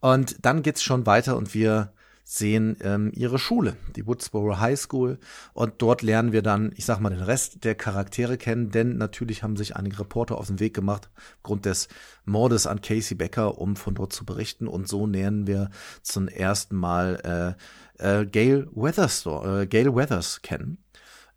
und 0.00 0.44
dann 0.44 0.62
geht's 0.62 0.82
schon 0.82 1.06
weiter 1.06 1.36
und 1.36 1.54
wir 1.54 1.92
sehen 2.30 2.76
ähm, 2.82 3.10
ihre 3.14 3.38
Schule, 3.38 3.74
die 3.96 4.06
Woodsboro 4.06 4.60
High 4.60 4.78
School. 4.78 5.18
Und 5.54 5.74
dort 5.78 6.02
lernen 6.02 6.30
wir 6.30 6.42
dann, 6.42 6.72
ich 6.76 6.84
sag 6.84 7.00
mal, 7.00 7.08
den 7.08 7.22
Rest 7.22 7.64
der 7.64 7.74
Charaktere 7.74 8.36
kennen, 8.36 8.68
denn 8.70 8.98
natürlich 8.98 9.42
haben 9.42 9.56
sich 9.56 9.76
einige 9.76 10.00
Reporter 10.00 10.36
auf 10.36 10.48
den 10.48 10.60
Weg 10.60 10.74
gemacht, 10.74 11.08
aufgrund 11.38 11.64
des 11.64 11.88
Mordes 12.26 12.66
an 12.66 12.82
Casey 12.82 13.16
Becker, 13.16 13.56
um 13.56 13.76
von 13.76 13.94
dort 13.94 14.12
zu 14.12 14.26
berichten. 14.26 14.68
Und 14.68 14.88
so 14.88 15.06
nähern 15.06 15.46
wir 15.46 15.70
zum 16.02 16.28
ersten 16.28 16.76
Mal 16.76 17.56
äh, 17.98 18.20
äh, 18.20 18.26
Gail, 18.26 18.68
Weathers, 18.72 19.24
äh, 19.24 19.66
Gail 19.66 19.94
Weathers 19.96 20.42
kennen. 20.42 20.84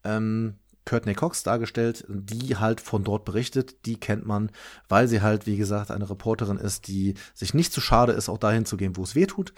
Ähm, 0.04 0.56
Courtney 0.86 1.14
Cox 1.14 1.44
dargestellt, 1.44 2.06
die 2.08 2.58
halt 2.58 2.82
von 2.82 3.04
dort 3.04 3.26
berichtet. 3.26 3.86
Die 3.86 4.00
kennt 4.00 4.26
man, 4.26 4.52
weil 4.90 5.08
sie 5.08 5.22
halt, 5.22 5.46
wie 5.46 5.58
gesagt, 5.58 5.92
eine 5.92 6.10
Reporterin 6.10 6.58
ist, 6.58 6.88
die 6.88 7.14
sich 7.34 7.54
nicht 7.54 7.72
zu 7.72 7.82
schade 7.82 8.14
ist, 8.14 8.30
auch 8.30 8.38
dahin 8.38 8.66
zu 8.66 8.78
gehen, 8.78 8.98
wo 8.98 9.04
es 9.04 9.16
weh 9.16 9.26
tut. 9.26 9.54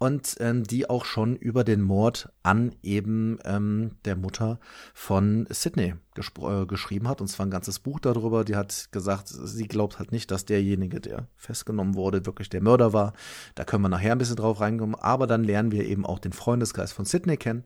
Und 0.00 0.36
ähm, 0.38 0.62
die 0.62 0.88
auch 0.88 1.04
schon 1.04 1.34
über 1.34 1.64
den 1.64 1.82
Mord 1.82 2.28
an 2.44 2.72
eben 2.84 3.40
ähm, 3.44 3.96
der 4.04 4.14
Mutter 4.14 4.60
von 4.94 5.48
Sydney 5.50 5.94
äh, 6.16 6.66
geschrieben 6.66 7.08
hat. 7.08 7.20
Und 7.20 7.26
zwar 7.26 7.46
ein 7.46 7.50
ganzes 7.50 7.80
Buch 7.80 7.98
darüber. 7.98 8.44
Die 8.44 8.54
hat 8.54 8.90
gesagt, 8.92 9.26
sie 9.26 9.66
glaubt 9.66 9.98
halt 9.98 10.12
nicht, 10.12 10.30
dass 10.30 10.44
derjenige, 10.44 11.00
der 11.00 11.26
festgenommen 11.34 11.96
wurde, 11.96 12.26
wirklich 12.26 12.48
der 12.48 12.62
Mörder 12.62 12.92
war. 12.92 13.12
Da 13.56 13.64
können 13.64 13.82
wir 13.82 13.88
nachher 13.88 14.12
ein 14.12 14.18
bisschen 14.18 14.36
drauf 14.36 14.60
reinkommen. 14.60 14.94
Aber 14.94 15.26
dann 15.26 15.42
lernen 15.42 15.72
wir 15.72 15.84
eben 15.84 16.06
auch 16.06 16.20
den 16.20 16.32
Freundeskreis 16.32 16.92
von 16.92 17.04
Sydney 17.04 17.36
kennen 17.36 17.64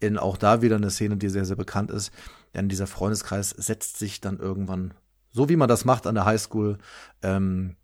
in 0.00 0.18
auch 0.18 0.36
da 0.36 0.62
wieder 0.62 0.76
eine 0.76 0.90
Szene, 0.90 1.16
die 1.16 1.28
sehr, 1.28 1.44
sehr 1.44 1.56
bekannt 1.56 1.90
ist. 1.90 2.10
Denn 2.54 2.68
dieser 2.68 2.86
Freundeskreis 2.86 3.50
setzt 3.50 3.98
sich 3.98 4.20
dann 4.20 4.38
irgendwann, 4.38 4.94
so 5.30 5.48
wie 5.48 5.56
man 5.56 5.68
das 5.68 5.84
macht 5.84 6.06
an 6.06 6.14
der 6.14 6.24
Highschool, 6.24 6.78
ähm, 7.22 7.76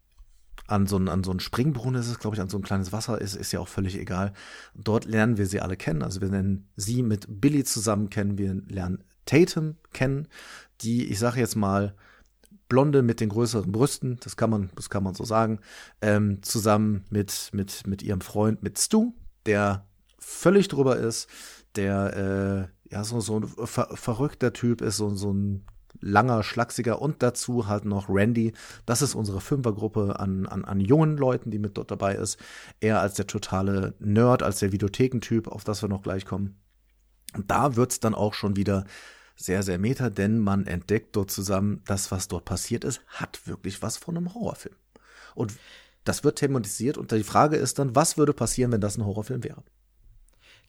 an 0.66 0.86
so, 0.86 0.96
einen, 0.96 1.08
an 1.08 1.24
so 1.24 1.38
Springbrunnen 1.38 2.00
ist 2.00 2.08
es, 2.08 2.18
glaube 2.18 2.36
ich, 2.36 2.40
an 2.40 2.48
so 2.48 2.56
ein 2.56 2.62
kleines 2.62 2.92
Wasser, 2.92 3.20
ist, 3.20 3.34
ist 3.34 3.52
ja 3.52 3.60
auch 3.60 3.68
völlig 3.68 3.98
egal. 3.98 4.32
Dort 4.74 5.04
lernen 5.04 5.36
wir 5.36 5.46
sie 5.46 5.60
alle 5.60 5.76
kennen. 5.76 6.02
Also 6.02 6.20
wir 6.20 6.28
lernen 6.28 6.68
sie 6.76 7.02
mit 7.02 7.26
Billy 7.28 7.64
zusammen 7.64 8.10
kennen, 8.10 8.38
wir 8.38 8.54
lernen 8.68 9.04
Tatum 9.26 9.76
kennen, 9.92 10.28
die, 10.80 11.06
ich 11.06 11.18
sage 11.18 11.40
jetzt 11.40 11.56
mal, 11.56 11.94
Blonde 12.68 13.02
mit 13.02 13.20
den 13.20 13.28
größeren 13.28 13.70
Brüsten, 13.70 14.18
das 14.20 14.36
kann 14.36 14.48
man, 14.48 14.70
das 14.76 14.88
kann 14.88 15.04
man 15.04 15.14
so 15.14 15.24
sagen, 15.24 15.60
ähm, 16.00 16.42
zusammen 16.42 17.04
mit, 17.10 17.50
mit, 17.52 17.86
mit 17.86 18.02
ihrem 18.02 18.22
Freund, 18.22 18.62
mit 18.62 18.78
Stu, 18.78 19.12
der 19.44 19.86
völlig 20.18 20.68
drüber 20.68 20.96
ist, 20.96 21.28
der 21.76 22.68
äh, 22.90 22.92
ja 22.92 23.04
so, 23.04 23.20
so 23.20 23.40
ein 23.40 23.46
ver 23.46 23.88
verrückter 23.94 24.52
Typ 24.52 24.82
ist, 24.82 24.98
so, 24.98 25.14
so 25.14 25.32
ein 25.32 25.64
langer, 26.00 26.42
schlachsiger 26.42 27.00
und 27.00 27.22
dazu 27.22 27.66
halt 27.66 27.84
noch 27.84 28.08
Randy. 28.08 28.52
Das 28.86 29.02
ist 29.02 29.14
unsere 29.14 29.40
Fünfergruppe 29.40 30.18
an, 30.18 30.46
an, 30.46 30.64
an 30.64 30.80
jungen 30.80 31.16
Leuten, 31.16 31.50
die 31.50 31.58
mit 31.58 31.76
dort 31.76 31.90
dabei 31.90 32.14
ist. 32.14 32.38
Er 32.80 33.00
als 33.00 33.14
der 33.14 33.26
totale 33.26 33.94
Nerd, 33.98 34.42
als 34.42 34.58
der 34.58 34.72
Videothekentyp, 34.72 35.48
auf 35.48 35.64
das 35.64 35.82
wir 35.82 35.88
noch 35.88 36.02
gleich 36.02 36.26
kommen. 36.26 36.56
Und 37.34 37.50
da 37.50 37.76
wird's 37.76 38.00
dann 38.00 38.14
auch 38.14 38.34
schon 38.34 38.56
wieder 38.56 38.84
sehr, 39.36 39.62
sehr 39.62 39.78
meta, 39.78 40.10
denn 40.10 40.38
man 40.38 40.66
entdeckt 40.66 41.16
dort 41.16 41.30
zusammen, 41.30 41.82
das, 41.86 42.10
was 42.10 42.28
dort 42.28 42.44
passiert 42.44 42.84
ist, 42.84 43.00
hat 43.06 43.46
wirklich 43.46 43.80
was 43.82 43.96
von 43.96 44.16
einem 44.16 44.34
Horrorfilm. 44.34 44.76
Und 45.34 45.54
das 46.04 46.24
wird 46.24 46.38
thematisiert 46.38 46.98
und 46.98 47.10
die 47.12 47.22
Frage 47.22 47.56
ist 47.56 47.78
dann, 47.78 47.94
was 47.94 48.18
würde 48.18 48.34
passieren, 48.34 48.72
wenn 48.72 48.80
das 48.80 48.98
ein 48.98 49.06
Horrorfilm 49.06 49.44
wäre? 49.44 49.62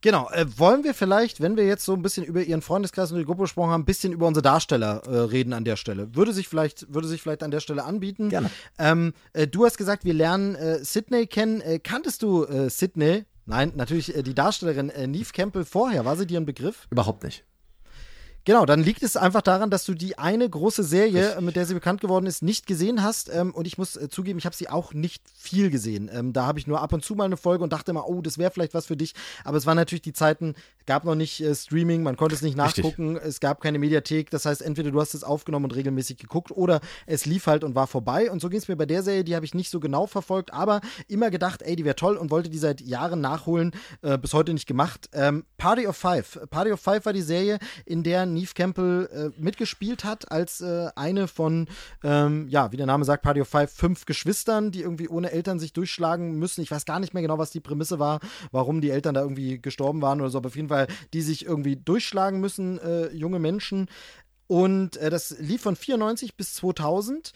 Genau, 0.03 0.29
äh, 0.31 0.45
wollen 0.57 0.83
wir 0.83 0.93
vielleicht, 0.93 1.39
wenn 1.39 1.55
wir 1.55 1.65
jetzt 1.65 1.85
so 1.85 1.93
ein 1.93 2.01
bisschen 2.01 2.25
über 2.25 2.41
Ihren 2.41 2.61
Freundeskreis 2.61 3.13
und 3.13 3.19
die 3.19 3.23
Gruppe 3.23 3.43
gesprochen 3.43 3.71
haben, 3.71 3.83
ein 3.83 3.85
bisschen 3.85 4.11
über 4.11 4.27
unsere 4.27 4.41
Darsteller 4.41 5.01
äh, 5.07 5.17
reden 5.17 5.53
an 5.53 5.63
der 5.63 5.77
Stelle. 5.77 6.13
Würde 6.13 6.33
sich 6.33 6.49
vielleicht, 6.49 6.93
würde 6.93 7.07
sich 7.07 7.21
vielleicht 7.21 7.41
an 7.41 7.51
der 7.51 7.61
Stelle 7.61 7.85
anbieten. 7.85 8.27
Gerne. 8.27 8.51
Ähm, 8.77 9.13
äh, 9.31 9.47
du 9.47 9.63
hast 9.63 9.77
gesagt, 9.77 10.03
wir 10.03 10.13
lernen 10.13 10.55
äh, 10.55 10.83
Sydney 10.83 11.25
kennen. 11.25 11.61
Äh, 11.61 11.79
kanntest 11.79 12.21
du 12.21 12.43
äh, 12.43 12.69
Sydney? 12.69 13.23
Nein, 13.45 13.71
natürlich 13.75 14.13
die 14.13 14.33
Darstellerin 14.33 14.87
Neve 15.09 15.31
Campbell 15.31 15.63
vorher. 15.63 16.03
War 16.03 16.17
sie 16.17 16.27
dir 16.27 16.39
ein 16.39 16.45
Begriff? 16.45 16.87
Überhaupt 16.91 17.23
nicht. 17.23 17.45
Genau, 18.45 18.65
dann 18.65 18.83
liegt 18.83 19.03
es 19.03 19.15
einfach 19.15 19.41
daran, 19.41 19.69
dass 19.69 19.85
du 19.85 19.93
die 19.93 20.17
eine 20.17 20.49
große 20.49 20.83
Serie, 20.83 21.27
Richtig. 21.27 21.41
mit 21.41 21.55
der 21.55 21.65
sie 21.65 21.73
bekannt 21.73 22.01
geworden 22.01 22.25
ist, 22.25 22.43
nicht 22.43 22.67
gesehen 22.67 23.01
hast. 23.01 23.33
Ähm, 23.33 23.53
und 23.53 23.67
ich 23.67 23.77
muss 23.77 23.95
äh, 23.95 24.09
zugeben, 24.09 24.37
ich 24.37 24.45
habe 24.45 24.55
sie 24.55 24.67
auch 24.69 24.93
nicht 24.93 25.23
viel 25.33 25.69
gesehen. 25.69 26.09
Ähm, 26.13 26.33
da 26.33 26.45
habe 26.45 26.59
ich 26.59 26.67
nur 26.67 26.81
ab 26.81 26.91
und 26.91 27.05
zu 27.05 27.15
mal 27.15 27.23
eine 27.23 27.37
Folge 27.37 27.63
und 27.63 27.71
dachte 27.71 27.91
immer, 27.91 28.09
oh, 28.09 28.21
das 28.21 28.37
wäre 28.37 28.51
vielleicht 28.51 28.73
was 28.73 28.87
für 28.87 28.97
dich. 28.97 29.13
Aber 29.45 29.57
es 29.57 29.65
waren 29.65 29.77
natürlich 29.77 30.01
die 30.01 30.11
Zeiten, 30.11 30.55
gab 30.85 31.05
noch 31.05 31.15
nicht 31.15 31.41
äh, 31.41 31.53
Streaming, 31.55 32.03
man 32.03 32.17
konnte 32.17 32.35
es 32.35 32.41
nicht 32.41 32.57
nachgucken, 32.57 33.13
Richtig. 33.13 33.29
es 33.29 33.39
gab 33.39 33.61
keine 33.61 33.79
Mediathek. 33.79 34.29
Das 34.29 34.45
heißt, 34.45 34.61
entweder 34.61 34.91
du 34.91 34.99
hast 34.99 35.13
es 35.13 35.23
aufgenommen 35.23 35.65
und 35.65 35.75
regelmäßig 35.75 36.17
geguckt 36.17 36.51
oder 36.51 36.81
es 37.05 37.25
lief 37.25 37.47
halt 37.47 37.63
und 37.63 37.75
war 37.75 37.87
vorbei. 37.87 38.31
Und 38.31 38.41
so 38.41 38.49
ging 38.49 38.59
es 38.59 38.67
mir 38.67 38.75
bei 38.75 38.85
der 38.85 39.03
Serie, 39.03 39.23
die 39.23 39.35
habe 39.35 39.45
ich 39.45 39.53
nicht 39.53 39.69
so 39.69 39.79
genau 39.79 40.07
verfolgt, 40.07 40.53
aber 40.53 40.81
immer 41.07 41.29
gedacht, 41.29 41.61
ey, 41.61 41.75
die 41.75 41.85
wäre 41.85 41.95
toll 41.95 42.17
und 42.17 42.31
wollte 42.31 42.49
die 42.49 42.57
seit 42.57 42.81
Jahren 42.81 43.21
nachholen. 43.21 43.71
Äh, 44.01 44.17
bis 44.17 44.33
heute 44.33 44.53
nicht 44.53 44.67
gemacht. 44.67 45.09
Ähm, 45.13 45.45
Party 45.57 45.87
of 45.87 45.95
Five. 45.95 46.39
Party 46.49 46.71
of 46.71 46.79
Five 46.79 47.05
war 47.05 47.13
die 47.13 47.21
Serie, 47.21 47.59
in 47.85 48.03
der 48.03 48.25
Neve 48.25 48.53
Campbell 48.53 49.09
äh, 49.13 49.41
mitgespielt 49.41 50.03
hat 50.03 50.31
als 50.31 50.61
äh, 50.61 50.89
eine 50.95 51.27
von, 51.27 51.67
ähm, 52.03 52.47
ja, 52.49 52.71
wie 52.71 52.77
der 52.77 52.85
Name 52.85 53.05
sagt, 53.05 53.23
Party 53.23 53.41
of 53.41 53.47
Five, 53.47 53.71
fünf 53.71 54.05
Geschwistern, 54.05 54.71
die 54.71 54.81
irgendwie 54.81 55.07
ohne 55.07 55.31
Eltern 55.31 55.59
sich 55.59 55.73
durchschlagen 55.73 56.37
müssen. 56.37 56.61
Ich 56.61 56.71
weiß 56.71 56.85
gar 56.85 56.99
nicht 56.99 57.13
mehr 57.13 57.21
genau, 57.21 57.37
was 57.37 57.51
die 57.51 57.59
Prämisse 57.59 57.99
war, 57.99 58.19
warum 58.51 58.81
die 58.81 58.89
Eltern 58.89 59.13
da 59.13 59.21
irgendwie 59.21 59.61
gestorben 59.61 60.01
waren 60.01 60.21
oder 60.21 60.29
so, 60.29 60.37
aber 60.37 60.47
auf 60.47 60.55
jeden 60.55 60.69
Fall, 60.69 60.72
die 61.13 61.21
sich 61.21 61.45
irgendwie 61.45 61.75
durchschlagen 61.75 62.39
müssen, 62.39 62.79
äh, 62.79 63.09
junge 63.11 63.39
Menschen. 63.39 63.87
Und 64.47 64.97
äh, 64.97 65.09
das 65.09 65.37
lief 65.39 65.61
von 65.61 65.75
94 65.75 66.35
bis 66.35 66.53
2000 66.55 67.33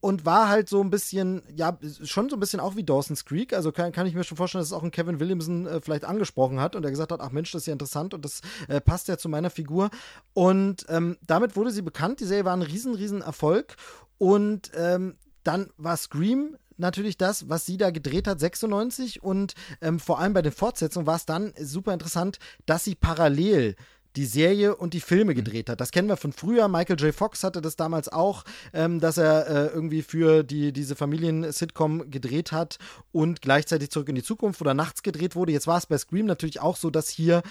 und 0.00 0.24
war 0.24 0.48
halt 0.48 0.68
so 0.68 0.80
ein 0.80 0.90
bisschen, 0.90 1.42
ja, 1.54 1.76
schon 2.04 2.28
so 2.28 2.36
ein 2.36 2.40
bisschen 2.40 2.60
auch 2.60 2.76
wie 2.76 2.84
Dawson's 2.84 3.24
Creek. 3.24 3.52
Also 3.52 3.72
kann, 3.72 3.90
kann 3.90 4.06
ich 4.06 4.14
mir 4.14 4.22
schon 4.22 4.36
vorstellen, 4.36 4.60
dass 4.60 4.68
es 4.68 4.72
auch 4.72 4.84
ein 4.84 4.92
Kevin 4.92 5.18
Williamson 5.18 5.66
äh, 5.66 5.80
vielleicht 5.80 6.04
angesprochen 6.04 6.60
hat 6.60 6.76
und 6.76 6.84
er 6.84 6.90
gesagt 6.90 7.10
hat, 7.10 7.20
ach 7.20 7.32
Mensch, 7.32 7.50
das 7.50 7.62
ist 7.62 7.66
ja 7.66 7.72
interessant 7.72 8.14
und 8.14 8.24
das 8.24 8.40
äh, 8.68 8.80
passt 8.80 9.08
ja 9.08 9.18
zu 9.18 9.28
meiner 9.28 9.50
Figur. 9.50 9.90
Und 10.34 10.86
ähm, 10.88 11.16
damit 11.26 11.56
wurde 11.56 11.72
sie 11.72 11.82
bekannt. 11.82 12.20
Die 12.20 12.26
Serie 12.26 12.44
war 12.44 12.56
ein 12.56 12.62
riesen, 12.62 12.94
riesen 12.94 13.22
Erfolg. 13.22 13.74
Und 14.18 14.70
ähm, 14.74 15.16
dann 15.42 15.70
war 15.76 15.96
Scream 15.96 16.56
natürlich 16.78 17.16
das, 17.16 17.48
was 17.48 17.66
sie 17.66 17.76
da 17.76 17.90
gedreht 17.90 18.26
hat, 18.26 18.40
96 18.40 19.22
und 19.22 19.54
ähm, 19.80 20.00
vor 20.00 20.18
allem 20.18 20.32
bei 20.32 20.42
den 20.42 20.52
Fortsetzungen 20.52 21.06
war 21.06 21.16
es 21.16 21.26
dann 21.26 21.52
super 21.60 21.92
interessant, 21.92 22.38
dass 22.66 22.84
sie 22.84 22.94
parallel 22.94 23.76
die 24.16 24.26
Serie 24.26 24.74
und 24.74 24.94
die 24.94 25.00
Filme 25.00 25.32
mhm. 25.32 25.36
gedreht 25.36 25.70
hat. 25.70 25.80
Das 25.80 25.90
kennen 25.90 26.08
wir 26.08 26.16
von 26.16 26.32
früher. 26.32 26.68
Michael 26.68 26.98
J. 26.98 27.14
Fox 27.14 27.44
hatte 27.44 27.60
das 27.60 27.76
damals 27.76 28.08
auch, 28.08 28.44
ähm, 28.72 29.00
dass 29.00 29.16
er 29.16 29.46
äh, 29.46 29.66
irgendwie 29.68 30.02
für 30.02 30.42
die, 30.42 30.72
diese 30.72 30.96
Familien-Sitcom 30.96 32.10
gedreht 32.10 32.52
hat 32.52 32.78
und 33.12 33.42
gleichzeitig 33.42 33.90
zurück 33.90 34.08
in 34.08 34.16
die 34.16 34.22
Zukunft 34.22 34.60
oder 34.60 34.74
nachts 34.74 35.02
gedreht 35.02 35.36
wurde. 35.36 35.52
Jetzt 35.52 35.66
war 35.66 35.78
es 35.78 35.86
bei 35.86 35.96
Scream 35.98 36.26
natürlich 36.26 36.60
auch 36.60 36.76
so, 36.76 36.90
dass 36.90 37.08
hier 37.08 37.42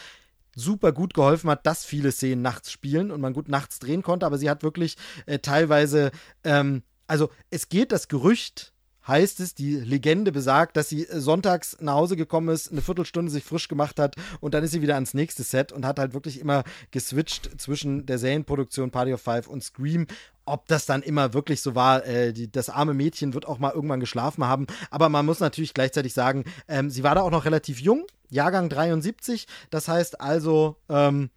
super 0.55 0.91
gut 0.91 1.13
geholfen 1.13 1.49
hat, 1.49 1.65
dass 1.65 1.85
viele 1.85 2.11
Szenen 2.11 2.41
nachts 2.41 2.71
spielen 2.71 3.11
und 3.11 3.21
man 3.21 3.33
gut 3.33 3.47
nachts 3.47 3.79
drehen 3.79 4.01
konnte, 4.01 4.25
aber 4.25 4.37
sie 4.37 4.49
hat 4.49 4.63
wirklich 4.63 4.97
äh, 5.27 5.39
teilweise, 5.39 6.11
ähm, 6.43 6.81
also 7.05 7.29
es 7.51 7.69
geht 7.69 7.91
das 7.91 8.07
Gerücht, 8.07 8.73
heißt 9.07 9.39
es, 9.39 9.55
die 9.55 9.75
Legende 9.75 10.31
besagt, 10.31 10.77
dass 10.77 10.89
sie 10.89 11.07
äh, 11.07 11.19
sonntags 11.19 11.77
nach 11.79 11.93
Hause 11.93 12.15
gekommen 12.15 12.49
ist, 12.49 12.71
eine 12.71 12.81
Viertelstunde 12.81 13.31
sich 13.31 13.43
frisch 13.43 13.67
gemacht 13.67 13.99
hat 13.99 14.15
und 14.39 14.53
dann 14.53 14.63
ist 14.63 14.71
sie 14.71 14.81
wieder 14.81 14.95
ans 14.95 15.13
nächste 15.13 15.43
Set 15.43 15.71
und 15.71 15.85
hat 15.85 15.99
halt 15.99 16.13
wirklich 16.13 16.39
immer 16.39 16.63
geswitcht 16.91 17.49
zwischen 17.59 18.05
der 18.05 18.17
Serienproduktion 18.17 18.91
Party 18.91 19.13
of 19.13 19.21
Five 19.21 19.47
und 19.47 19.63
Scream. 19.63 20.07
Ob 20.45 20.67
das 20.67 20.85
dann 20.85 21.01
immer 21.01 21.33
wirklich 21.33 21.61
so 21.61 21.75
war, 21.75 22.05
äh, 22.05 22.31
die, 22.31 22.49
das 22.49 22.69
arme 22.69 22.93
Mädchen 22.93 23.33
wird 23.33 23.47
auch 23.47 23.59
mal 23.59 23.73
irgendwann 23.73 23.99
geschlafen 23.99 24.45
haben. 24.45 24.67
Aber 24.89 25.09
man 25.09 25.25
muss 25.25 25.41
natürlich 25.41 25.73
gleichzeitig 25.73 26.13
sagen, 26.13 26.45
ähm, 26.69 26.89
sie 26.89 27.03
war 27.03 27.15
da 27.15 27.21
auch 27.21 27.31
noch 27.31 27.45
relativ 27.45 27.81
jung, 27.81 28.05
Jahrgang 28.29 28.69
73. 28.69 29.47
Das 29.69 29.87
heißt 29.87 30.21
also, 30.21 30.77
ähm, 30.87 31.29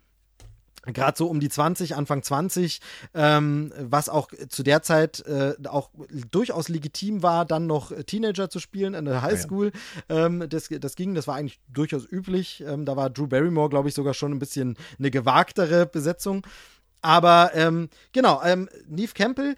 gerade 0.86 1.16
so 1.16 1.26
um 1.26 1.40
die 1.40 1.48
20, 1.48 1.94
Anfang 1.94 2.22
20, 2.22 2.80
ähm, 3.14 3.72
was 3.78 4.08
auch 4.08 4.28
zu 4.48 4.62
der 4.62 4.82
Zeit 4.82 5.20
äh, 5.26 5.54
auch 5.68 5.90
durchaus 6.30 6.68
legitim 6.68 7.22
war, 7.22 7.44
dann 7.44 7.66
noch 7.66 7.92
Teenager 8.06 8.50
zu 8.50 8.60
spielen 8.60 8.94
in 8.94 9.04
der 9.04 9.22
Highschool. 9.22 9.72
Ja. 10.08 10.26
Ähm, 10.26 10.48
das, 10.48 10.68
das 10.68 10.96
ging, 10.96 11.14
das 11.14 11.26
war 11.26 11.36
eigentlich 11.36 11.60
durchaus 11.68 12.10
üblich. 12.10 12.64
Ähm, 12.66 12.84
da 12.84 12.96
war 12.96 13.10
Drew 13.10 13.26
Barrymore, 13.26 13.68
glaube 13.68 13.88
ich, 13.88 13.94
sogar 13.94 14.14
schon 14.14 14.32
ein 14.32 14.38
bisschen 14.38 14.76
eine 14.98 15.10
gewagtere 15.10 15.86
Besetzung. 15.86 16.46
Aber 17.02 17.52
ähm, 17.54 17.88
genau, 18.12 18.42
ähm, 18.42 18.68
Neve 18.86 19.12
Campbell 19.14 19.56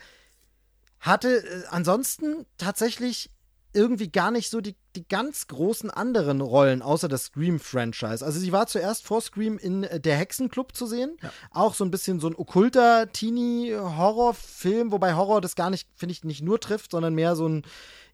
hatte 1.01 1.44
äh, 1.44 1.65
ansonsten 1.70 2.47
tatsächlich 2.59 3.31
irgendwie 3.74 4.11
gar 4.11 4.31
nicht 4.31 4.51
so 4.51 4.61
die, 4.61 4.77
die 4.97 5.07
ganz 5.07 5.47
großen 5.47 5.90
anderen 5.90 6.40
Rollen, 6.40 6.82
außer 6.82 7.09
das 7.09 7.24
Scream-Franchise. 7.24 8.24
Also 8.24 8.39
sie 8.39 8.53
war 8.53 8.66
zuerst 8.66 9.07
vor 9.07 9.20
Scream 9.20 9.59
in 9.59 9.85
äh, 9.85 10.01
Der 10.01 10.16
Hexenclub 10.16 10.77
zu 10.77 10.86
sehen. 10.86 11.16
Ja. 11.23 11.32
Auch 11.51 11.74
so 11.74 11.85
ein 11.85 11.90
bisschen 11.90 12.20
so 12.20 12.28
ein 12.28 12.35
okkulter 12.35 13.11
Teenie-Horror-Film, 13.12 14.93
wobei 14.93 15.15
Horror 15.15 15.40
das 15.40 15.55
gar 15.55 15.70
nicht, 15.70 15.89
finde 15.97 16.12
ich, 16.12 16.24
nicht 16.24 16.43
nur 16.43 16.61
trifft, 16.61 16.90
sondern 16.90 17.15
mehr 17.15 17.36
so 17.36 17.49
ein, 17.49 17.62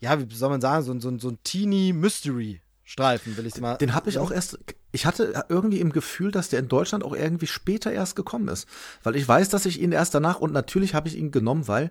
ja, 0.01 0.19
wie 0.21 0.35
soll 0.35 0.51
man 0.51 0.61
sagen, 0.61 0.85
so, 0.85 0.99
so, 1.01 1.19
so 1.19 1.31
ein 1.31 1.39
Teenie-Mystery. 1.43 2.61
Streifen, 2.85 3.37
will 3.37 3.47
ich 3.47 3.61
mal. 3.61 3.77
Den 3.77 3.95
habe 3.95 4.09
ich 4.09 4.19
auch 4.19 4.31
erst. 4.31 4.59
Ich 4.93 5.05
hatte 5.05 5.45
irgendwie 5.51 5.81
im 5.81 5.93
Gefühl, 5.93 6.31
dass 6.31 6.49
der 6.49 6.59
in 6.59 6.69
Deutschland 6.69 7.05
auch 7.05 7.13
irgendwie 7.13 7.47
später 7.47 7.93
erst 7.93 8.17
gekommen 8.17 8.49
ist. 8.49 8.67
Weil 9.03 9.15
ich 9.15 9.29
weiß, 9.29 9.51
dass 9.51 9.67
ich 9.67 9.79
ihn 9.83 9.93
erst 9.93 10.15
danach 10.15 10.41
und 10.41 10.55
natürlich 10.55 10.95
habe 10.95 11.07
ich 11.07 11.19
ihn 11.19 11.31
genommen, 11.31 11.69
weil 11.69 11.91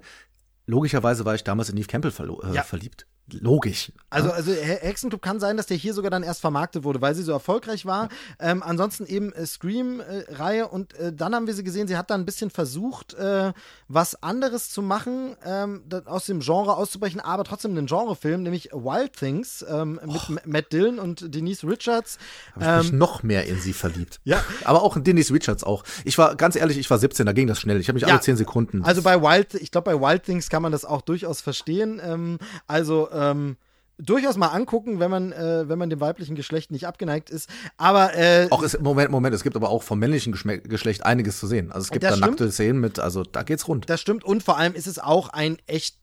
logischerweise 0.66 1.24
war 1.24 1.36
ich 1.36 1.44
damals 1.44 1.70
in 1.70 1.76
Neve 1.76 1.88
Campbell 1.88 2.12
äh, 2.12 2.56
ja. 2.56 2.64
verliebt 2.64 3.06
logisch. 3.32 3.92
Also, 4.10 4.32
also 4.32 4.54
Hexenclub 4.54 5.22
kann 5.22 5.40
sein, 5.40 5.58
dass 5.58 5.66
der 5.66 5.76
hier 5.76 5.94
sogar 5.94 6.10
dann 6.10 6.24
erst 6.24 6.40
vermarktet 6.40 6.84
wurde, 6.84 7.02
weil 7.02 7.14
sie 7.14 7.24
so 7.24 7.34
erfolgreich 7.34 7.86
war. 7.86 8.04
Ja. 8.04 8.52
Ähm, 8.52 8.64
ansonsten 8.64 9.06
eben 9.06 9.34
äh, 9.34 9.46
Scream-Reihe 9.46 10.62
äh, 10.62 10.66
und 10.66 10.94
äh, 10.96 11.12
dann 11.12 11.36
haben 11.36 11.48
wir 11.48 11.54
sie 11.54 11.64
gesehen, 11.64 11.88
sie 11.88 11.98
hat 11.98 12.10
dann 12.10 12.22
ein 12.22 12.26
bisschen 12.26 12.50
versucht, 12.50 13.14
äh, 13.16 13.52
was 13.90 14.22
anderes 14.24 14.70
zu 14.70 14.82
machen, 14.82 15.36
ähm, 15.46 15.84
aus 16.06 16.26
dem 16.26 16.40
Genre 16.40 16.78
auszubrechen, 16.78 17.20
aber 17.20 17.44
trotzdem 17.44 17.72
einen 17.72 17.88
Genrefilm, 17.88 18.44
nämlich 18.44 18.72
Wild 18.72 19.14
Things 19.14 19.66
ähm, 19.68 20.00
mit 20.06 20.22
oh. 20.30 20.36
Matt 20.46 20.72
Dillon 20.72 21.00
und 21.00 21.34
Denise 21.36 21.68
Richards. 21.68 22.18
Habe 22.56 22.66
ich 22.66 22.84
mich 22.84 22.94
ähm, 22.94 22.98
noch 22.98 23.24
mehr 23.24 23.46
in 23.46 23.60
sie 23.60 23.74
verliebt. 23.74 24.20
Ja. 24.28 24.44
Aber 24.66 24.84
auch 24.84 24.98
in 24.98 25.06
Denise 25.06 25.34
Richards 25.34 25.64
auch. 25.64 25.86
Ich 26.04 26.18
war, 26.18 26.36
ganz 26.36 26.58
ehrlich, 26.58 26.78
ich 26.78 26.90
war 26.90 26.98
17, 26.98 27.26
da 27.26 27.32
ging 27.32 27.48
das 27.48 27.62
schnell. 27.62 27.80
Ich 27.80 27.88
habe 27.88 27.94
mich 27.96 28.02
ja. 28.02 28.10
alle 28.10 28.20
10 28.20 28.36
Sekunden. 28.36 28.84
Also 28.84 29.04
bei 29.04 29.22
Wild, 29.22 29.54
ich 29.54 29.72
glaube, 29.72 29.92
bei 29.92 30.02
Wild 30.02 30.24
Things 30.24 30.50
kann 30.50 30.62
man 30.62 30.74
das 30.74 30.84
auch 30.84 31.02
durchaus 31.02 31.40
verstehen. 31.40 32.02
Ähm, 32.04 32.40
also 32.68 33.10
ähm, 33.18 33.58
durchaus 33.98 34.38
mal 34.38 34.48
angucken, 34.48 35.00
wenn 35.00 35.10
man, 35.10 35.32
äh, 35.32 35.68
wenn 35.68 35.80
man 35.80 35.90
dem 35.90 36.00
weiblichen 36.00 36.36
Geschlecht 36.36 36.72
nicht 36.72 36.86
abgeneigt 36.86 37.30
ist. 37.30 37.50
Aber 37.78 38.16
äh, 38.16 38.48
auch 38.52 38.62
ist, 38.62 38.80
Moment, 38.82 39.12
Moment, 39.12 39.34
es 39.34 39.44
gibt 39.44 39.56
aber 39.56 39.70
auch 39.70 39.84
vom 39.84 40.00
männlichen 40.00 40.32
Geschlecht 40.32 41.04
einiges 41.04 41.40
zu 41.40 41.48
sehen. 41.48 41.72
Also 41.72 41.86
es 41.86 41.92
gibt 41.92 42.04
da 42.04 42.10
stimmt. 42.10 42.22
nackte 42.22 42.52
Szenen 42.52 42.80
mit, 42.80 43.00
also 43.00 43.24
da 43.24 43.44
geht's 43.44 43.68
rund. 43.68 43.90
Das 43.90 44.02
stimmt 44.02 44.24
und 44.24 44.44
vor 44.44 44.58
allem 44.58 44.74
ist 44.74 44.88
es 44.88 45.00
auch 45.00 45.30
ein 45.30 45.58
echt 45.66 45.98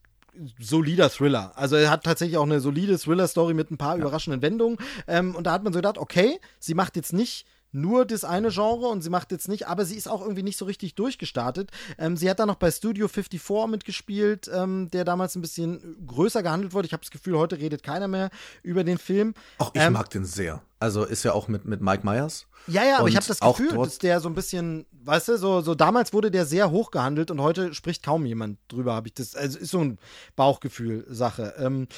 solider 0.58 1.10
Thriller. 1.10 1.52
Also 1.54 1.76
er 1.76 1.90
hat 1.90 2.02
tatsächlich 2.02 2.36
auch 2.38 2.44
eine 2.44 2.60
solide 2.60 2.98
Thriller-Story 2.98 3.54
mit 3.54 3.70
ein 3.70 3.76
paar 3.76 3.94
ja. 3.94 4.00
überraschenden 4.00 4.42
Wendungen. 4.42 4.78
Ähm, 5.06 5.34
und 5.34 5.46
da 5.46 5.52
hat 5.52 5.62
man 5.62 5.72
so 5.72 5.78
gedacht, 5.78 5.98
okay, 5.98 6.40
sie 6.58 6.74
macht 6.74 6.96
jetzt 6.96 7.12
nicht 7.12 7.46
nur 7.74 8.04
das 8.04 8.24
eine 8.24 8.50
Genre 8.50 8.86
und 8.86 9.02
sie 9.02 9.10
macht 9.10 9.32
jetzt 9.32 9.48
nicht, 9.48 9.66
aber 9.66 9.84
sie 9.84 9.96
ist 9.96 10.08
auch 10.08 10.22
irgendwie 10.22 10.42
nicht 10.42 10.56
so 10.56 10.64
richtig 10.64 10.94
durchgestartet. 10.94 11.70
Ähm, 11.98 12.16
sie 12.16 12.30
hat 12.30 12.38
dann 12.38 12.48
noch 12.48 12.56
bei 12.56 12.70
Studio 12.70 13.08
54 13.08 13.66
mitgespielt, 13.68 14.50
ähm, 14.52 14.90
der 14.92 15.04
damals 15.04 15.34
ein 15.34 15.42
bisschen 15.42 16.06
größer 16.06 16.42
gehandelt 16.42 16.72
wurde. 16.72 16.86
Ich 16.86 16.92
habe 16.92 17.02
das 17.02 17.10
Gefühl, 17.10 17.36
heute 17.36 17.58
redet 17.58 17.82
keiner 17.82 18.08
mehr 18.08 18.30
über 18.62 18.84
den 18.84 18.98
Film. 18.98 19.34
Auch 19.58 19.72
ich 19.74 19.82
ähm, 19.82 19.94
mag 19.94 20.10
den 20.10 20.24
sehr. 20.24 20.62
Also 20.78 21.04
ist 21.04 21.24
ja 21.24 21.32
auch 21.32 21.48
mit, 21.48 21.64
mit 21.64 21.80
Mike 21.80 22.06
Myers. 22.06 22.46
Ja, 22.66 22.84
ja, 22.84 22.98
aber 22.98 23.08
ich 23.08 23.16
habe 23.16 23.26
das 23.26 23.40
Gefühl, 23.40 23.72
dass 23.76 23.98
der 23.98 24.20
so 24.20 24.28
ein 24.28 24.34
bisschen, 24.34 24.86
weißt 25.02 25.28
du, 25.28 25.36
so, 25.36 25.60
so 25.60 25.74
damals 25.74 26.12
wurde 26.12 26.30
der 26.30 26.46
sehr 26.46 26.70
hoch 26.70 26.90
gehandelt 26.90 27.30
und 27.30 27.40
heute 27.40 27.74
spricht 27.74 28.02
kaum 28.02 28.24
jemand 28.24 28.58
drüber, 28.68 28.94
habe 28.94 29.08
ich 29.08 29.14
das. 29.14 29.34
Also 29.34 29.58
ist 29.58 29.70
so 29.70 29.80
ein 29.80 29.98
Bauchgefühl-Sache. 30.36 31.54
Ähm, 31.58 31.88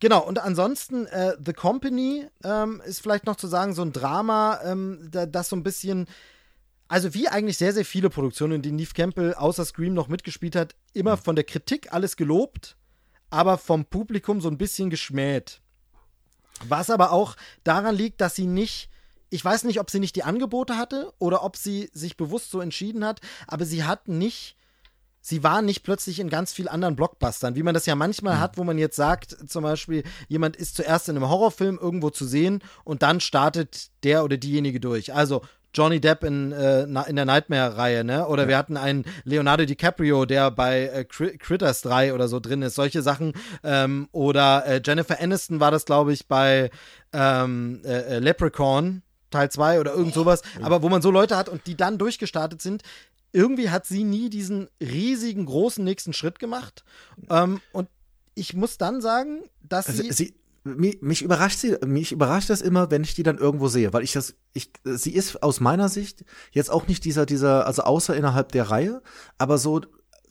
genau, 0.00 0.26
und 0.26 0.38
ansonsten, 0.40 1.06
äh, 1.06 1.36
The 1.44 1.52
Company 1.52 2.26
ähm, 2.42 2.82
ist 2.84 3.00
vielleicht 3.00 3.26
noch 3.26 3.36
zu 3.36 3.46
sagen, 3.46 3.74
so 3.74 3.82
ein 3.82 3.92
Drama, 3.92 4.60
ähm, 4.64 5.08
da, 5.10 5.26
das 5.26 5.48
so 5.48 5.56
ein 5.56 5.62
bisschen. 5.62 6.06
Also 6.88 7.14
wie 7.14 7.28
eigentlich 7.28 7.58
sehr, 7.58 7.72
sehr 7.72 7.84
viele 7.84 8.10
Produktionen, 8.10 8.54
in 8.54 8.62
denen 8.62 8.76
Neve 8.76 8.94
Campbell 8.94 9.34
außer 9.34 9.64
Scream 9.64 9.92
noch 9.92 10.06
mitgespielt 10.06 10.54
hat, 10.54 10.76
immer 10.92 11.16
mhm. 11.16 11.20
von 11.20 11.34
der 11.34 11.44
Kritik 11.44 11.92
alles 11.92 12.16
gelobt, 12.16 12.76
aber 13.28 13.58
vom 13.58 13.84
Publikum 13.84 14.40
so 14.40 14.48
ein 14.48 14.56
bisschen 14.56 14.88
geschmäht. 14.88 15.60
Was 16.68 16.90
aber 16.90 17.12
auch 17.12 17.36
daran 17.64 17.94
liegt, 17.94 18.20
dass 18.20 18.34
sie 18.34 18.46
nicht, 18.46 18.88
ich 19.30 19.44
weiß 19.44 19.64
nicht, 19.64 19.80
ob 19.80 19.90
sie 19.90 20.00
nicht 20.00 20.16
die 20.16 20.22
Angebote 20.22 20.76
hatte 20.76 21.12
oder 21.18 21.42
ob 21.44 21.56
sie 21.56 21.90
sich 21.92 22.16
bewusst 22.16 22.50
so 22.50 22.60
entschieden 22.60 23.04
hat, 23.04 23.20
aber 23.46 23.64
sie 23.64 23.84
hat 23.84 24.08
nicht, 24.08 24.56
sie 25.20 25.42
war 25.42 25.62
nicht 25.62 25.82
plötzlich 25.82 26.20
in 26.20 26.28
ganz 26.28 26.52
vielen 26.52 26.68
anderen 26.68 26.96
Blockbustern, 26.96 27.56
wie 27.56 27.62
man 27.62 27.74
das 27.74 27.86
ja 27.86 27.94
manchmal 27.94 28.36
mhm. 28.36 28.40
hat, 28.40 28.58
wo 28.58 28.64
man 28.64 28.78
jetzt 28.78 28.96
sagt, 28.96 29.36
zum 29.48 29.64
Beispiel, 29.64 30.04
jemand 30.28 30.56
ist 30.56 30.76
zuerst 30.76 31.08
in 31.08 31.16
einem 31.16 31.28
Horrorfilm 31.28 31.78
irgendwo 31.80 32.10
zu 32.10 32.24
sehen 32.24 32.62
und 32.84 33.02
dann 33.02 33.20
startet 33.20 33.90
der 34.04 34.24
oder 34.24 34.36
diejenige 34.36 34.80
durch. 34.80 35.12
Also 35.12 35.42
Johnny 35.76 36.00
Depp 36.00 36.24
in, 36.24 36.52
äh, 36.52 36.84
in 36.84 37.16
der 37.16 37.26
Nightmare-Reihe, 37.26 38.02
ne? 38.02 38.26
Oder 38.26 38.44
ja. 38.44 38.48
wir 38.48 38.56
hatten 38.56 38.78
einen 38.78 39.04
Leonardo 39.24 39.66
DiCaprio, 39.66 40.24
der 40.24 40.50
bei 40.50 40.86
äh, 40.86 41.04
Critters 41.04 41.82
3 41.82 42.14
oder 42.14 42.28
so 42.28 42.40
drin 42.40 42.62
ist. 42.62 42.76
Solche 42.76 43.02
Sachen. 43.02 43.34
Ähm, 43.62 44.08
oder 44.12 44.64
äh, 44.66 44.80
Jennifer 44.82 45.20
Aniston 45.20 45.60
war 45.60 45.70
das, 45.70 45.84
glaube 45.84 46.14
ich, 46.14 46.28
bei 46.28 46.70
ähm, 47.12 47.82
äh, 47.84 48.16
äh, 48.16 48.18
Leprechaun 48.20 49.02
Teil 49.30 49.50
2 49.50 49.80
oder 49.80 49.94
irgend 49.94 50.14
sowas. 50.14 50.42
Aber 50.62 50.82
wo 50.82 50.88
man 50.88 51.02
so 51.02 51.10
Leute 51.10 51.36
hat 51.36 51.48
und 51.48 51.66
die 51.66 51.76
dann 51.76 51.98
durchgestartet 51.98 52.62
sind, 52.62 52.82
irgendwie 53.32 53.70
hat 53.70 53.86
sie 53.86 54.04
nie 54.04 54.30
diesen 54.30 54.68
riesigen, 54.80 55.46
großen 55.46 55.84
nächsten 55.84 56.12
Schritt 56.12 56.38
gemacht. 56.38 56.84
Ähm, 57.28 57.60
und 57.72 57.88
ich 58.34 58.54
muss 58.54 58.78
dann 58.78 59.00
sagen, 59.00 59.42
dass 59.62 59.88
also, 59.88 60.02
sie, 60.02 60.12
sie 60.12 60.34
mich, 60.64 61.00
mich 61.00 61.22
überrascht 61.22 61.58
sie, 61.58 61.76
mich 61.84 62.12
überrascht 62.12 62.50
das 62.50 62.60
immer, 62.60 62.90
wenn 62.90 63.04
ich 63.04 63.14
die 63.14 63.22
dann 63.22 63.38
irgendwo 63.38 63.68
sehe, 63.68 63.92
weil 63.92 64.02
ich 64.02 64.12
das, 64.12 64.34
ich, 64.52 64.70
sie 64.84 65.14
ist 65.14 65.42
aus 65.42 65.60
meiner 65.60 65.88
Sicht 65.88 66.24
jetzt 66.50 66.70
auch 66.70 66.86
nicht 66.88 67.04
dieser, 67.04 67.26
dieser, 67.26 67.66
also 67.66 67.82
außer 67.82 68.16
innerhalb 68.16 68.52
der 68.52 68.70
Reihe, 68.70 69.02
aber 69.38 69.58
so 69.58 69.80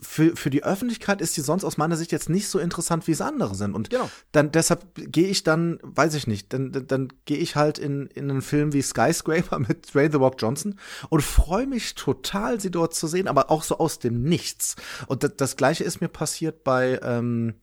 für, 0.01 0.35
für 0.35 0.49
die 0.49 0.63
Öffentlichkeit 0.63 1.21
ist 1.21 1.33
sie 1.33 1.41
sonst 1.41 1.63
aus 1.63 1.77
meiner 1.77 1.95
Sicht 1.95 2.11
jetzt 2.11 2.29
nicht 2.29 2.47
so 2.47 2.59
interessant, 2.59 3.07
wie 3.07 3.11
es 3.11 3.21
andere 3.21 3.55
sind. 3.55 3.73
Und 3.73 3.89
genau. 3.89 4.09
dann 4.31 4.51
deshalb 4.51 4.83
gehe 4.95 5.27
ich 5.27 5.43
dann, 5.43 5.79
weiß 5.81 6.13
ich 6.15 6.27
nicht, 6.27 6.53
dann, 6.53 6.71
dann, 6.71 6.87
dann 6.87 7.07
gehe 7.25 7.37
ich 7.37 7.55
halt 7.55 7.79
in, 7.79 8.07
in 8.07 8.29
einen 8.29 8.41
Film 8.41 8.73
wie 8.73 8.81
Skyscraper 8.81 9.59
mit 9.67 9.93
Dwayne 9.93 10.11
The 10.11 10.17
Rock 10.17 10.35
Johnson 10.39 10.79
und 11.09 11.21
freue 11.21 11.67
mich 11.67 11.95
total, 11.95 12.59
sie 12.59 12.71
dort 12.71 12.93
zu 12.93 13.07
sehen, 13.07 13.27
aber 13.27 13.51
auch 13.51 13.63
so 13.63 13.77
aus 13.77 13.99
dem 13.99 14.23
Nichts. 14.23 14.75
Und 15.07 15.23
das, 15.23 15.31
das 15.37 15.55
gleiche 15.55 15.83
ist 15.83 16.01
mir 16.01 16.09
passiert 16.09 16.63
bei 16.63 16.99
ähm, 17.01 17.55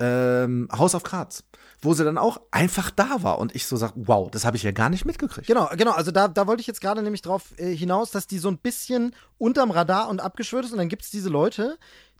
ähm, 0.00 0.68
House 0.72 0.94
of 0.94 1.02
Cards 1.02 1.44
wo 1.80 1.94
sie 1.94 2.04
dann 2.04 2.18
auch 2.18 2.40
einfach 2.50 2.90
da 2.90 3.22
war 3.22 3.38
und 3.38 3.54
ich 3.54 3.66
so 3.66 3.76
sag, 3.76 3.92
wow, 3.94 4.30
das 4.30 4.44
habe 4.44 4.56
ich 4.56 4.62
ja 4.62 4.72
gar 4.72 4.90
nicht 4.90 5.04
mitgekriegt. 5.04 5.46
Genau, 5.46 5.68
genau, 5.76 5.92
also 5.92 6.10
da, 6.10 6.28
da 6.28 6.46
wollte 6.46 6.60
ich 6.60 6.66
jetzt 6.66 6.80
gerade 6.80 7.02
nämlich 7.02 7.22
drauf 7.22 7.54
äh, 7.56 7.74
hinaus, 7.74 8.10
dass 8.10 8.26
die 8.26 8.38
so 8.38 8.48
ein 8.48 8.58
bisschen 8.58 9.14
unterm 9.38 9.70
Radar 9.70 10.08
und 10.08 10.20
abgeschwört 10.20 10.64
ist 10.64 10.72
und 10.72 10.78
dann 10.78 10.88
gibt 10.88 11.02
es 11.02 11.10
diese 11.10 11.28
Leute, 11.28 11.78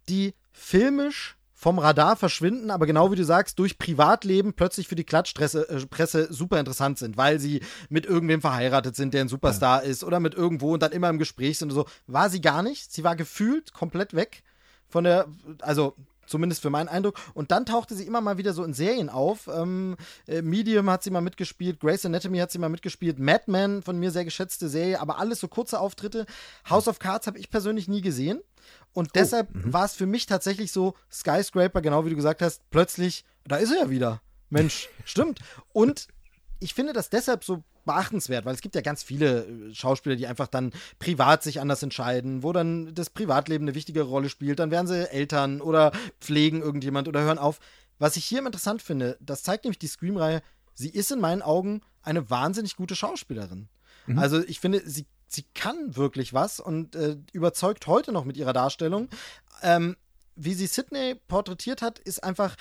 die 0.09 0.35
filmisch 0.53 1.37
vom 1.59 1.81
Radar 1.81 2.15
verschwinden, 2.15 2.71
aber 2.71 2.87
genau 2.87 3.11
wie 3.11 3.17
du 3.17 3.25
sagst, 3.25 3.59
durch 3.59 3.79
Privatleben 3.79 4.53
plötzlich 4.53 4.87
für 4.87 4.95
die 4.95 5.03
Klatschpresse 5.03 5.69
äh, 5.69 5.87
Presse 5.87 6.33
super 6.33 6.61
interessant 6.61 6.99
sind, 6.99 7.17
weil 7.17 7.41
sie 7.41 7.63
mit 7.89 8.07
irgendwem 8.07 8.41
verheiratet 8.41 8.95
sind, 8.95 9.13
der 9.13 9.23
ein 9.23 9.29
Superstar 9.29 9.83
ja. 9.83 9.91
ist 9.91 10.05
oder 10.05 10.21
mit 10.21 10.35
irgendwo 10.35 10.75
und 10.75 10.85
dann 10.85 10.93
immer 10.93 11.09
im 11.09 11.19
Gespräch 11.19 11.59
sind 11.59 11.71
und 11.71 11.75
so. 11.75 11.87
War 12.07 12.31
sie 12.31 12.41
gar 12.41 12.63
nicht. 12.63 12.93
Sie 12.93 13.03
war 13.03 13.17
gefühlt 13.17 13.73
komplett 13.73 14.15
weg 14.15 14.45
von 14.87 15.03
der, 15.03 15.27
also 15.61 15.97
Zumindest 16.29 16.63
für 16.63 16.71
meinen 16.71 16.89
Eindruck. 16.89 17.19
Und 17.35 17.51
dann 17.51 17.67
tauchte 17.67 17.95
sie 17.95 18.05
immer 18.05 18.21
mal 18.21 18.39
wieder 18.39 18.53
so 18.53 18.65
in 18.65 18.75
Serien 18.75 19.09
auf. 19.09 19.49
Ähm, 19.49 19.97
äh, 20.27 20.43
Medium 20.43 20.91
hat 20.91 21.03
sie 21.03 21.11
mal 21.11 21.21
mitgespielt, 21.21 21.81
Grace 21.81 22.07
Anatomy 22.07 22.39
hat 22.39 22.51
sie 22.51 22.59
mal 22.59 22.69
mitgespielt, 22.69 23.19
Madman 23.19 23.83
von 23.83 23.99
mir 23.99 24.11
sehr 24.11 24.25
geschätzte 24.25 24.69
Serie, 24.69 25.01
aber 25.01 25.19
alles 25.19 25.41
so 25.41 25.49
kurze 25.49 25.81
Auftritte. 25.81 26.27
House 26.69 26.89
of 26.89 26.99
Cards 26.99 27.27
habe 27.27 27.39
ich 27.39 27.51
persönlich 27.51 27.89
nie 27.89 28.01
gesehen. 28.01 28.41
Und 28.93 29.09
oh, 29.09 29.11
deshalb 29.15 29.49
oh, 29.55 29.73
war 29.73 29.85
es 29.85 29.95
für 29.95 30.07
mich 30.07 30.27
tatsächlich 30.27 30.73
so 30.73 30.95
Skyscraper, 31.11 31.81
genau 31.81 32.05
wie 32.05 32.11
du 32.11 32.17
gesagt 32.17 32.43
hast, 32.43 32.63
plötzlich, 32.71 33.25
da 33.45 33.57
ist 33.57 33.73
er 33.73 33.79
ja 33.85 33.91
wieder. 33.91 34.21
Mensch, 34.51 34.89
stimmt. 35.05 35.41
Und 35.73 36.09
ich 36.61 36.75
finde 36.75 36.93
das 36.93 37.11
deshalb 37.11 37.45
so 37.45 37.63
beachtenswert, 37.85 38.45
weil 38.45 38.55
es 38.55 38.61
gibt 38.61 38.75
ja 38.75 38.81
ganz 38.81 39.03
viele 39.03 39.47
äh, 39.47 39.75
Schauspieler, 39.75 40.17
die 40.17 40.27
einfach 40.27 40.49
dann 40.49 40.73
privat 40.99 41.43
sich 41.43 41.61
anders 41.61 41.83
entscheiden, 41.83 42.43
wo 42.43 42.53
dann 42.53 42.95
das 42.95 43.11
Privatleben 43.11 43.65
eine 43.65 43.75
wichtigere 43.75 44.07
Rolle 44.07 44.29
spielt. 44.29 44.59
Dann 44.59 44.71
werden 44.71 44.87
sie 44.87 45.11
Eltern 45.11 45.61
oder 45.61 45.93
pflegen 46.21 46.61
irgendjemand 46.61 47.09
oder 47.09 47.23
hören 47.23 47.39
auf. 47.39 47.61
Was 47.99 48.17
ich 48.17 48.25
hier 48.25 48.45
interessant 48.45 48.83
finde, 48.83 49.17
das 49.21 49.43
zeigt 49.43 49.65
nämlich 49.65 49.79
die 49.79 49.89
Scream-Reihe, 49.89 50.43
sie 50.75 50.91
ist 50.91 51.11
in 51.11 51.21
meinen 51.21 51.43
Augen 51.43 51.81
eine 52.03 52.31
wahnsinnig 52.31 52.77
gute 52.77 52.95
Schauspielerin. 52.95 53.69
Mhm. 54.07 54.19
Also 54.19 54.43
ich 54.45 54.61
finde, 54.61 54.83
sie, 54.85 55.07
sie 55.27 55.45
kann 55.55 55.97
wirklich 55.97 56.33
was 56.33 56.61
und 56.61 56.95
äh, 56.95 57.17
überzeugt 57.33 57.87
heute 57.87 58.13
noch 58.13 58.25
mit 58.25 58.37
ihrer 58.37 58.53
Darstellung. 58.53 59.09
Ähm, 59.63 59.97
wie 60.37 60.55
sie 60.55 60.67
Sydney 60.67 61.17
porträtiert 61.27 61.83
hat, 61.83 61.99
ist 61.99 62.23
einfach 62.23 62.55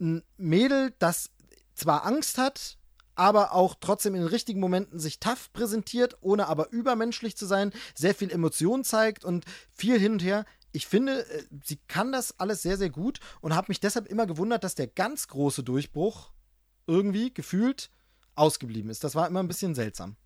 ein 0.00 0.24
Mädel, 0.36 0.92
das 0.98 1.30
zwar 1.74 2.04
Angst 2.04 2.38
hat, 2.38 2.76
aber 3.14 3.54
auch 3.54 3.74
trotzdem 3.80 4.14
in 4.14 4.22
den 4.22 4.28
richtigen 4.28 4.60
Momenten 4.60 4.98
sich 4.98 5.20
tough 5.20 5.52
präsentiert, 5.52 6.16
ohne 6.20 6.48
aber 6.48 6.70
übermenschlich 6.70 7.36
zu 7.36 7.46
sein, 7.46 7.72
sehr 7.94 8.14
viel 8.14 8.30
Emotion 8.30 8.84
zeigt 8.84 9.24
und 9.24 9.44
viel 9.70 9.98
hin 9.98 10.12
und 10.12 10.22
her. 10.22 10.44
Ich 10.72 10.86
finde, 10.86 11.26
äh, 11.28 11.44
sie 11.64 11.78
kann 11.88 12.12
das 12.12 12.38
alles 12.40 12.62
sehr, 12.62 12.78
sehr 12.78 12.90
gut 12.90 13.20
und 13.40 13.54
habe 13.54 13.66
mich 13.68 13.80
deshalb 13.80 14.06
immer 14.06 14.26
gewundert, 14.26 14.64
dass 14.64 14.74
der 14.74 14.86
ganz 14.86 15.28
große 15.28 15.62
Durchbruch 15.62 16.32
irgendwie 16.86 17.32
gefühlt 17.32 17.90
ausgeblieben 18.34 18.90
ist. 18.90 19.04
Das 19.04 19.14
war 19.14 19.26
immer 19.26 19.40
ein 19.42 19.48
bisschen 19.48 19.74
seltsam. 19.74 20.16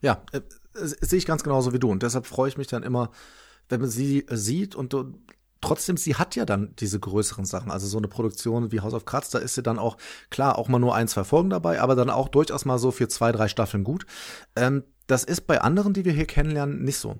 Ja, 0.00 0.22
äh, 0.32 0.42
sehe 0.74 1.18
ich 1.18 1.26
ganz 1.26 1.42
genauso 1.42 1.72
wie 1.72 1.78
du 1.78 1.90
und 1.90 2.02
deshalb 2.02 2.26
freue 2.26 2.48
ich 2.48 2.56
mich 2.56 2.68
dann 2.68 2.82
immer, 2.82 3.10
wenn 3.68 3.80
man 3.80 3.90
sie 3.90 4.26
sieht 4.30 4.74
und 4.74 4.94
trotzdem, 5.60 5.96
sie 5.96 6.16
hat 6.16 6.36
ja 6.36 6.44
dann 6.44 6.74
diese 6.76 7.00
größeren 7.00 7.44
Sachen. 7.44 7.70
Also 7.70 7.86
so 7.86 7.98
eine 7.98 8.08
Produktion 8.08 8.72
wie 8.72 8.80
House 8.80 8.94
of 8.94 9.04
Cards, 9.04 9.30
da 9.30 9.38
ist 9.38 9.54
sie 9.54 9.62
dann 9.62 9.78
auch, 9.78 9.96
klar, 10.30 10.58
auch 10.58 10.68
mal 10.68 10.78
nur 10.78 10.94
ein, 10.94 11.08
zwei 11.08 11.24
Folgen 11.24 11.50
dabei, 11.50 11.80
aber 11.80 11.94
dann 11.94 12.10
auch 12.10 12.28
durchaus 12.28 12.64
mal 12.64 12.78
so 12.78 12.90
für 12.90 13.08
zwei, 13.08 13.32
drei 13.32 13.48
Staffeln 13.48 13.84
gut. 13.84 14.06
Ähm, 14.56 14.84
das 15.06 15.24
ist 15.24 15.46
bei 15.46 15.60
anderen, 15.60 15.94
die 15.94 16.04
wir 16.04 16.12
hier 16.12 16.26
kennenlernen, 16.26 16.82
nicht 16.84 16.98
so. 16.98 17.16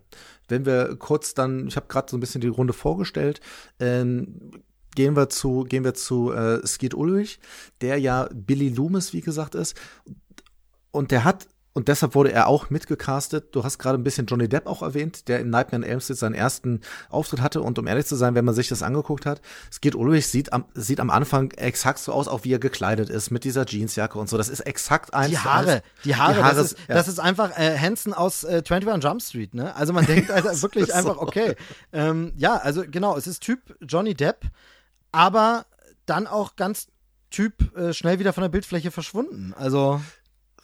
Wenn 0.46 0.66
wir 0.66 0.96
kurz 0.96 1.34
dann, 1.34 1.66
ich 1.68 1.76
habe 1.76 1.86
gerade 1.88 2.10
so 2.10 2.16
ein 2.16 2.20
bisschen 2.20 2.42
die 2.42 2.48
Runde 2.48 2.74
vorgestellt, 2.74 3.40
ähm, 3.80 4.62
gehen 4.94 5.16
wir 5.16 5.30
zu, 5.30 5.64
gehen 5.64 5.84
wir 5.84 5.94
zu 5.94 6.32
äh, 6.32 6.64
Skeet 6.66 6.94
Ulrich, 6.94 7.40
der 7.80 7.98
ja 7.98 8.28
Billy 8.34 8.68
Loomis, 8.68 9.12
wie 9.12 9.22
gesagt, 9.22 9.54
ist. 9.54 9.74
Und 10.90 11.10
der 11.10 11.24
hat 11.24 11.48
und 11.78 11.86
deshalb 11.86 12.16
wurde 12.16 12.32
er 12.32 12.48
auch 12.48 12.70
mitgecastet. 12.70 13.54
Du 13.54 13.62
hast 13.62 13.78
gerade 13.78 13.96
ein 13.96 14.02
bisschen 14.02 14.26
Johnny 14.26 14.48
Depp 14.48 14.66
auch 14.66 14.82
erwähnt, 14.82 15.28
der 15.28 15.38
in 15.38 15.48
Nightmare 15.48 15.84
on 15.84 15.88
Elm 15.88 16.00
Street 16.00 16.18
seinen 16.18 16.34
ersten 16.34 16.80
Auftritt 17.08 17.40
hatte. 17.40 17.62
Und 17.62 17.78
um 17.78 17.86
ehrlich 17.86 18.04
zu 18.04 18.16
sein, 18.16 18.34
wenn 18.34 18.44
man 18.44 18.56
sich 18.56 18.66
das 18.66 18.82
angeguckt 18.82 19.26
hat, 19.26 19.40
geht 19.80 19.94
Ulrich 19.94 20.26
sieht 20.26 20.52
am, 20.52 20.64
sieht 20.74 20.98
am 20.98 21.08
Anfang 21.08 21.52
exakt 21.52 22.00
so 22.00 22.12
aus, 22.12 22.26
auch 22.26 22.42
wie 22.42 22.52
er 22.52 22.58
gekleidet 22.58 23.10
ist, 23.10 23.30
mit 23.30 23.44
dieser 23.44 23.64
Jeansjacke 23.64 24.18
und 24.18 24.28
so. 24.28 24.36
Das 24.36 24.48
ist 24.48 24.58
exakt 24.58 25.14
eins. 25.14 25.30
Die 25.30 25.38
Haare, 25.38 25.82
die 26.04 26.16
Haare, 26.16 26.34
die 26.34 26.42
Haare 26.42 26.56
das, 26.56 26.72
ist, 26.72 26.78
ja. 26.88 26.96
das 26.96 27.06
ist 27.06 27.20
einfach 27.20 27.56
äh, 27.56 27.78
Hansen 27.78 28.12
aus 28.12 28.42
äh, 28.42 28.60
21 28.68 29.04
Jump 29.04 29.22
Street, 29.22 29.54
ne? 29.54 29.76
Also 29.76 29.92
man 29.92 30.04
denkt 30.04 30.32
also 30.32 30.48
wirklich 30.62 30.92
einfach, 30.92 31.14
so. 31.14 31.22
okay. 31.22 31.54
Ähm, 31.92 32.32
ja, 32.36 32.56
also 32.56 32.82
genau, 32.90 33.16
es 33.16 33.28
ist 33.28 33.40
Typ 33.40 33.76
Johnny 33.82 34.14
Depp, 34.14 34.46
aber 35.12 35.64
dann 36.06 36.26
auch 36.26 36.56
ganz 36.56 36.88
Typ 37.30 37.76
äh, 37.76 37.92
schnell 37.92 38.18
wieder 38.18 38.32
von 38.32 38.42
der 38.42 38.48
Bildfläche 38.48 38.90
verschwunden. 38.90 39.54
Also 39.56 40.00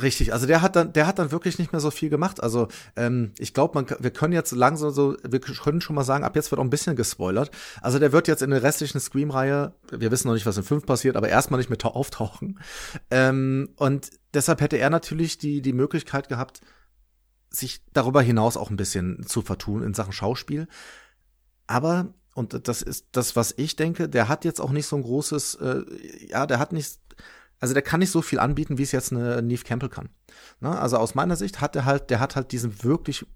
Richtig, 0.03 0.33
also 0.33 0.47
der 0.47 0.61
hat 0.61 0.75
dann, 0.75 0.93
der 0.93 1.07
hat 1.07 1.21
dann 1.21 1.31
wirklich 1.31 1.59
nicht 1.61 1.71
mehr 1.71 1.81
so 1.81 1.93
viel 1.93 2.11
gemacht. 2.11 2.43
Also 2.43 2.67
ähm, 2.97 3.33
ich 3.39 3.55
glaube, 3.55 3.75
man, 3.75 3.87
wir 4.01 4.11
können 4.11 4.33
jetzt 4.33 4.51
langsam 4.51 4.91
so, 4.91 5.17
wir 5.23 5.39
können 5.39 5.81
schon 5.81 5.95
mal 5.95 6.03
sagen, 6.03 6.25
ab 6.25 6.35
jetzt 6.35 6.51
wird 6.51 6.59
auch 6.59 6.65
ein 6.65 6.71
bisschen 6.71 6.97
gespoilert. 6.97 7.53
Also 7.81 8.01
der 8.01 8.11
wird 8.11 8.27
jetzt 8.27 8.43
in 8.43 8.51
der 8.51 8.65
restlichen 8.65 8.99
Scream-Reihe, 8.99 9.73
wir 9.93 10.11
wissen 10.11 10.27
noch 10.27 10.35
nicht, 10.35 10.47
was 10.47 10.57
in 10.57 10.65
fünf 10.65 10.85
passiert, 10.85 11.17
aber 11.17 11.29
erstmal 11.29 11.59
nicht 11.59 11.71
mehr 11.71 11.79
auftauchen. 11.85 12.59
Ähm, 13.11 13.71
und 13.77 14.11
deshalb 14.33 14.61
hätte 14.61 14.79
er 14.79 14.91
natürlich 14.91 15.39
die 15.39 15.63
die 15.63 15.73
Möglichkeit 15.73 16.29
gehabt, 16.29 16.61
sich 17.51 17.85
darüber 17.93 18.21
hinaus 18.21 18.57
auch 18.57 18.71
ein 18.71 18.77
bisschen 18.77 19.25
zu 19.25 19.43
vertun 19.43 19.85
in 19.85 19.95
Sachen 19.95 20.13
Schauspiel. 20.13 20.67
Aber 21.69 22.13
und 22.35 22.67
das 22.67 22.83
ist 22.83 23.07
das, 23.13 23.37
was 23.37 23.55
ich 23.57 23.77
denke. 23.77 24.09
Der 24.09 24.29
hat 24.29 24.45
jetzt 24.45 24.61
auch 24.61 24.73
nicht 24.73 24.87
so 24.87 24.97
ein 24.97 25.03
großes, 25.03 25.55
äh, 25.55 25.85
ja, 26.29 26.47
der 26.47 26.59
hat 26.59 26.73
nicht 26.73 26.99
also 27.61 27.75
der 27.75 27.83
kann 27.83 28.01
nicht 28.01 28.11
so 28.11 28.23
viel 28.23 28.39
anbieten, 28.39 28.79
wie 28.79 28.83
es 28.83 28.93
jetzt 28.93 29.13
eine 29.13 29.43
Neve 29.43 29.65
Campbell 29.65 29.89
kann. 29.89 30.09
Ne? 30.61 30.79
Also 30.79 30.97
aus 30.97 31.15
meiner 31.15 31.37
Sicht 31.37 31.61
hat 31.61 31.77
er 31.77 31.85
halt, 31.85 32.11
der 32.11 32.21
hat 32.21 32.37
halt 32.37 32.53
diesen 32.53 32.83
wirklich 32.83 33.27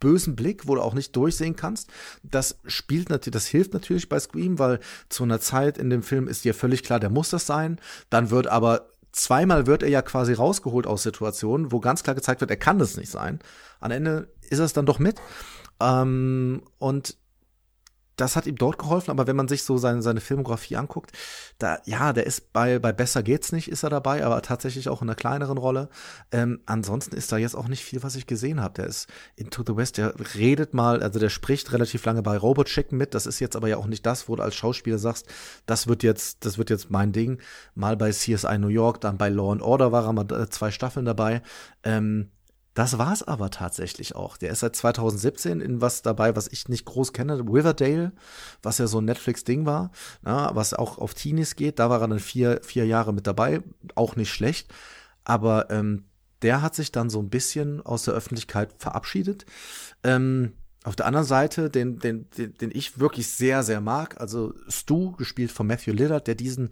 bösen 0.00 0.36
Blick, 0.36 0.68
wo 0.68 0.74
du 0.74 0.82
auch 0.82 0.94
nicht 0.94 1.14
durchsehen 1.16 1.56
kannst. 1.56 1.90
Das 2.22 2.58
spielt 2.66 3.10
natürlich, 3.10 3.32
das 3.32 3.46
hilft 3.46 3.72
natürlich 3.74 4.08
bei 4.08 4.20
Scream, 4.20 4.58
weil 4.58 4.80
zu 5.08 5.24
einer 5.24 5.40
Zeit 5.40 5.78
in 5.78 5.90
dem 5.90 6.02
Film 6.02 6.28
ist 6.28 6.44
dir 6.44 6.54
völlig 6.54 6.82
klar, 6.82 7.00
der 7.00 7.10
muss 7.10 7.30
das 7.30 7.46
sein. 7.46 7.80
Dann 8.10 8.30
wird 8.30 8.46
aber 8.46 8.90
zweimal 9.12 9.66
wird 9.66 9.82
er 9.82 9.88
ja 9.88 10.02
quasi 10.02 10.32
rausgeholt 10.32 10.86
aus 10.86 11.02
Situationen, 11.02 11.72
wo 11.72 11.80
ganz 11.80 12.02
klar 12.02 12.14
gezeigt 12.14 12.40
wird, 12.40 12.50
er 12.50 12.56
kann 12.56 12.78
das 12.78 12.96
nicht 12.96 13.10
sein. 13.10 13.40
Am 13.80 13.90
Ende 13.90 14.28
ist 14.48 14.58
er 14.58 14.64
es 14.64 14.72
dann 14.72 14.86
doch 14.86 14.98
mit. 14.98 15.20
Ähm, 15.80 16.62
und 16.78 17.16
das 18.20 18.36
hat 18.36 18.46
ihm 18.46 18.56
dort 18.56 18.78
geholfen, 18.78 19.10
aber 19.10 19.26
wenn 19.26 19.36
man 19.36 19.48
sich 19.48 19.62
so 19.62 19.78
seine, 19.78 20.02
seine 20.02 20.20
Filmografie 20.20 20.76
anguckt, 20.76 21.12
da, 21.58 21.78
ja, 21.84 22.12
der 22.12 22.26
ist 22.26 22.52
bei, 22.52 22.78
bei 22.78 22.92
Besser 22.92 23.22
geht's 23.22 23.52
nicht, 23.52 23.68
ist 23.68 23.84
er 23.84 23.90
dabei, 23.90 24.24
aber 24.24 24.42
tatsächlich 24.42 24.88
auch 24.88 25.02
in 25.02 25.08
einer 25.08 25.14
kleineren 25.14 25.56
Rolle. 25.56 25.88
Ähm, 26.32 26.60
ansonsten 26.66 27.16
ist 27.16 27.30
da 27.30 27.36
jetzt 27.36 27.54
auch 27.54 27.68
nicht 27.68 27.84
viel, 27.84 28.02
was 28.02 28.16
ich 28.16 28.26
gesehen 28.26 28.60
habe. 28.60 28.74
Der 28.74 28.86
ist 28.86 29.08
Into 29.36 29.62
the 29.66 29.76
West, 29.76 29.98
der 29.98 30.14
redet 30.34 30.74
mal, 30.74 31.02
also 31.02 31.18
der 31.18 31.28
spricht 31.28 31.72
relativ 31.72 32.04
lange 32.04 32.22
bei 32.22 32.36
Robot 32.36 32.66
Chicken 32.66 32.98
mit. 32.98 33.14
Das 33.14 33.26
ist 33.26 33.38
jetzt 33.38 33.56
aber 33.56 33.68
ja 33.68 33.76
auch 33.76 33.86
nicht 33.86 34.04
das, 34.04 34.28
wo 34.28 34.36
du 34.36 34.42
als 34.42 34.56
Schauspieler 34.56 34.98
sagst, 34.98 35.26
das 35.66 35.86
wird 35.86 36.02
jetzt, 36.02 36.44
das 36.44 36.58
wird 36.58 36.70
jetzt 36.70 36.90
mein 36.90 37.12
Ding. 37.12 37.38
Mal 37.74 37.96
bei 37.96 38.10
CSI 38.10 38.58
New 38.58 38.68
York, 38.68 39.00
dann 39.00 39.16
bei 39.16 39.28
Law 39.28 39.52
and 39.52 39.62
Order 39.62 39.92
war 39.92 40.04
er 40.04 40.12
mal 40.12 40.26
äh, 40.32 40.48
zwei 40.48 40.70
Staffeln 40.72 41.06
dabei. 41.06 41.42
Ähm, 41.84 42.30
das 42.78 42.96
war's 42.96 43.24
aber 43.24 43.50
tatsächlich 43.50 44.14
auch. 44.14 44.36
Der 44.36 44.52
ist 44.52 44.60
seit 44.60 44.76
2017 44.76 45.60
in 45.60 45.80
was 45.80 46.02
dabei, 46.02 46.36
was 46.36 46.46
ich 46.46 46.68
nicht 46.68 46.84
groß 46.84 47.12
kenne, 47.12 47.40
Riverdale, 47.40 48.12
was 48.62 48.78
ja 48.78 48.86
so 48.86 49.00
ein 49.00 49.04
Netflix-Ding 49.04 49.66
war, 49.66 49.90
na, 50.22 50.54
was 50.54 50.74
auch 50.74 50.98
auf 50.98 51.12
Teenies 51.12 51.56
geht. 51.56 51.80
Da 51.80 51.90
war 51.90 52.00
er 52.00 52.06
dann 52.06 52.20
vier, 52.20 52.60
vier 52.62 52.86
Jahre 52.86 53.12
mit 53.12 53.26
dabei, 53.26 53.64
auch 53.96 54.14
nicht 54.14 54.32
schlecht. 54.32 54.72
Aber 55.24 55.70
ähm, 55.70 56.04
der 56.42 56.62
hat 56.62 56.76
sich 56.76 56.92
dann 56.92 57.10
so 57.10 57.18
ein 57.18 57.30
bisschen 57.30 57.84
aus 57.84 58.04
der 58.04 58.14
Öffentlichkeit 58.14 58.72
verabschiedet. 58.78 59.44
Ähm, 60.04 60.52
auf 60.84 60.94
der 60.94 61.06
anderen 61.06 61.26
Seite, 61.26 61.70
den, 61.70 61.98
den, 61.98 62.30
den, 62.38 62.54
den 62.54 62.70
ich 62.72 63.00
wirklich 63.00 63.26
sehr, 63.26 63.64
sehr 63.64 63.80
mag, 63.80 64.20
also 64.20 64.54
Stu, 64.68 65.16
gespielt 65.16 65.50
von 65.50 65.66
Matthew 65.66 65.94
Lillard, 65.94 66.28
der 66.28 66.36
diesen 66.36 66.70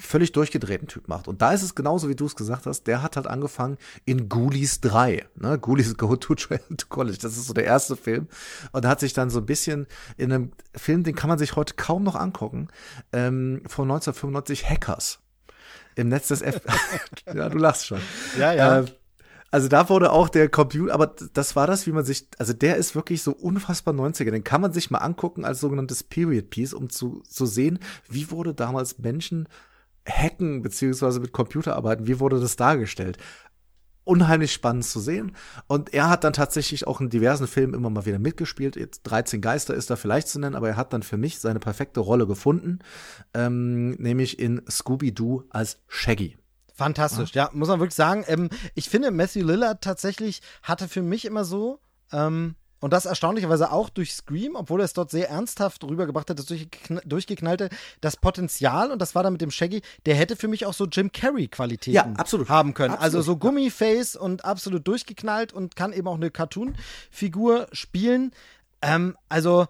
völlig 0.00 0.32
durchgedrehten 0.32 0.88
Typ 0.88 1.08
macht. 1.08 1.28
Und 1.28 1.42
da 1.42 1.52
ist 1.52 1.62
es 1.62 1.74
genauso, 1.74 2.08
wie 2.08 2.14
du 2.14 2.26
es 2.26 2.36
gesagt 2.36 2.66
hast. 2.66 2.84
Der 2.84 3.02
hat 3.02 3.16
halt 3.16 3.26
angefangen 3.26 3.76
in 4.04 4.28
Ghoulies 4.28 4.80
3. 4.80 5.26
Ne? 5.36 5.58
Ghoulies 5.58 5.96
Go 5.96 6.16
to, 6.16 6.34
to 6.34 6.56
College. 6.88 7.18
Das 7.20 7.36
ist 7.36 7.46
so 7.46 7.54
der 7.54 7.64
erste 7.64 7.96
Film. 7.96 8.28
Und 8.72 8.86
hat 8.86 9.00
sich 9.00 9.12
dann 9.12 9.30
so 9.30 9.40
ein 9.40 9.46
bisschen 9.46 9.86
in 10.16 10.32
einem 10.32 10.52
Film, 10.74 11.04
den 11.04 11.14
kann 11.14 11.28
man 11.28 11.38
sich 11.38 11.56
heute 11.56 11.74
kaum 11.74 12.02
noch 12.04 12.16
angucken, 12.16 12.68
ähm, 13.12 13.62
von 13.66 13.84
1995 13.90 14.68
Hackers. 14.68 15.20
Im 15.96 16.08
Netz 16.08 16.28
des 16.28 16.42
F. 16.42 16.60
ja, 17.26 17.48
du 17.48 17.58
lachst 17.58 17.86
schon. 17.86 18.00
Ja, 18.38 18.52
ja. 18.52 18.80
Äh, 18.80 18.86
also 19.50 19.68
da 19.68 19.88
wurde 19.88 20.12
auch 20.12 20.28
der 20.28 20.50
Computer, 20.50 20.92
aber 20.92 21.14
das 21.32 21.56
war 21.56 21.66
das, 21.66 21.86
wie 21.86 21.92
man 21.92 22.04
sich, 22.04 22.28
also 22.38 22.52
der 22.52 22.76
ist 22.76 22.94
wirklich 22.94 23.22
so 23.22 23.32
unfassbar 23.32 23.94
90er. 23.94 24.30
Den 24.30 24.44
kann 24.44 24.60
man 24.60 24.72
sich 24.72 24.90
mal 24.90 24.98
angucken 24.98 25.46
als 25.46 25.60
sogenanntes 25.60 26.02
Period 26.02 26.50
Piece, 26.50 26.74
um 26.74 26.90
zu, 26.90 27.22
zu 27.26 27.46
sehen, 27.46 27.78
wie 28.08 28.30
wurde 28.30 28.52
damals 28.52 28.98
Menschen 28.98 29.48
hacken 30.08 30.62
beziehungsweise 30.62 31.20
mit 31.20 31.32
Computer 31.32 31.76
arbeiten. 31.76 32.06
Wie 32.06 32.20
wurde 32.20 32.40
das 32.40 32.56
dargestellt? 32.56 33.18
Unheimlich 34.04 34.52
spannend 34.52 34.86
zu 34.86 35.00
sehen. 35.00 35.36
Und 35.66 35.92
er 35.92 36.08
hat 36.08 36.24
dann 36.24 36.32
tatsächlich 36.32 36.86
auch 36.86 37.00
in 37.00 37.10
diversen 37.10 37.46
Filmen 37.46 37.74
immer 37.74 37.90
mal 37.90 38.06
wieder 38.06 38.18
mitgespielt. 38.18 38.76
Jetzt 38.76 39.02
13 39.02 39.42
Geister 39.42 39.74
ist 39.74 39.90
da 39.90 39.96
vielleicht 39.96 40.28
zu 40.28 40.40
nennen, 40.40 40.56
aber 40.56 40.68
er 40.68 40.76
hat 40.76 40.92
dann 40.94 41.02
für 41.02 41.18
mich 41.18 41.38
seine 41.38 41.60
perfekte 41.60 42.00
Rolle 42.00 42.26
gefunden, 42.26 42.78
ähm, 43.34 43.90
nämlich 43.92 44.38
in 44.38 44.62
Scooby-Doo 44.68 45.44
als 45.50 45.80
Shaggy. 45.88 46.38
Fantastisch, 46.74 47.34
ja. 47.34 47.46
ja, 47.46 47.50
muss 47.52 47.68
man 47.68 47.80
wirklich 47.80 47.96
sagen. 47.96 48.24
Ähm, 48.28 48.48
ich 48.74 48.88
finde, 48.88 49.10
Matthew 49.10 49.44
Lillard 49.44 49.82
tatsächlich 49.82 50.40
hatte 50.62 50.88
für 50.88 51.02
mich 51.02 51.24
immer 51.24 51.44
so, 51.44 51.80
ähm, 52.12 52.54
und 52.80 52.92
das 52.92 53.06
erstaunlicherweise 53.06 53.72
auch 53.72 53.88
durch 53.88 54.14
Scream, 54.14 54.54
obwohl 54.54 54.80
er 54.80 54.84
es 54.84 54.92
dort 54.92 55.10
sehr 55.10 55.28
ernsthaft 55.28 55.82
rübergebracht 55.84 56.30
hat, 56.30 56.38
das 56.38 56.46
durchgeknallte, 57.04 57.70
das 58.00 58.16
Potenzial, 58.16 58.90
und 58.92 59.00
das 59.00 59.14
war 59.14 59.22
dann 59.22 59.32
mit 59.32 59.42
dem 59.42 59.50
Shaggy, 59.50 59.82
der 60.06 60.14
hätte 60.14 60.36
für 60.36 60.48
mich 60.48 60.66
auch 60.66 60.74
so 60.74 60.86
Jim 60.86 61.10
Carrey-Qualitäten 61.10 61.94
ja, 61.94 62.48
haben 62.48 62.74
können. 62.74 62.94
Absolut. 62.94 63.02
Also 63.02 63.22
so 63.22 63.36
Gummiface 63.36 64.16
und 64.16 64.44
absolut 64.44 64.86
durchgeknallt 64.86 65.52
und 65.52 65.76
kann 65.76 65.92
eben 65.92 66.06
auch 66.06 66.16
eine 66.16 66.30
Cartoon-Figur 66.30 67.66
spielen. 67.72 68.32
Ähm, 68.80 69.16
also, 69.28 69.66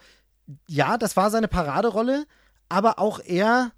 ja, 0.67 0.99
das 0.99 1.17
war 1.17 1.31
seine 1.31 1.49
Paraderolle, 1.49 2.27
aber 2.69 2.99
auch 2.99 3.21
er 3.21 3.73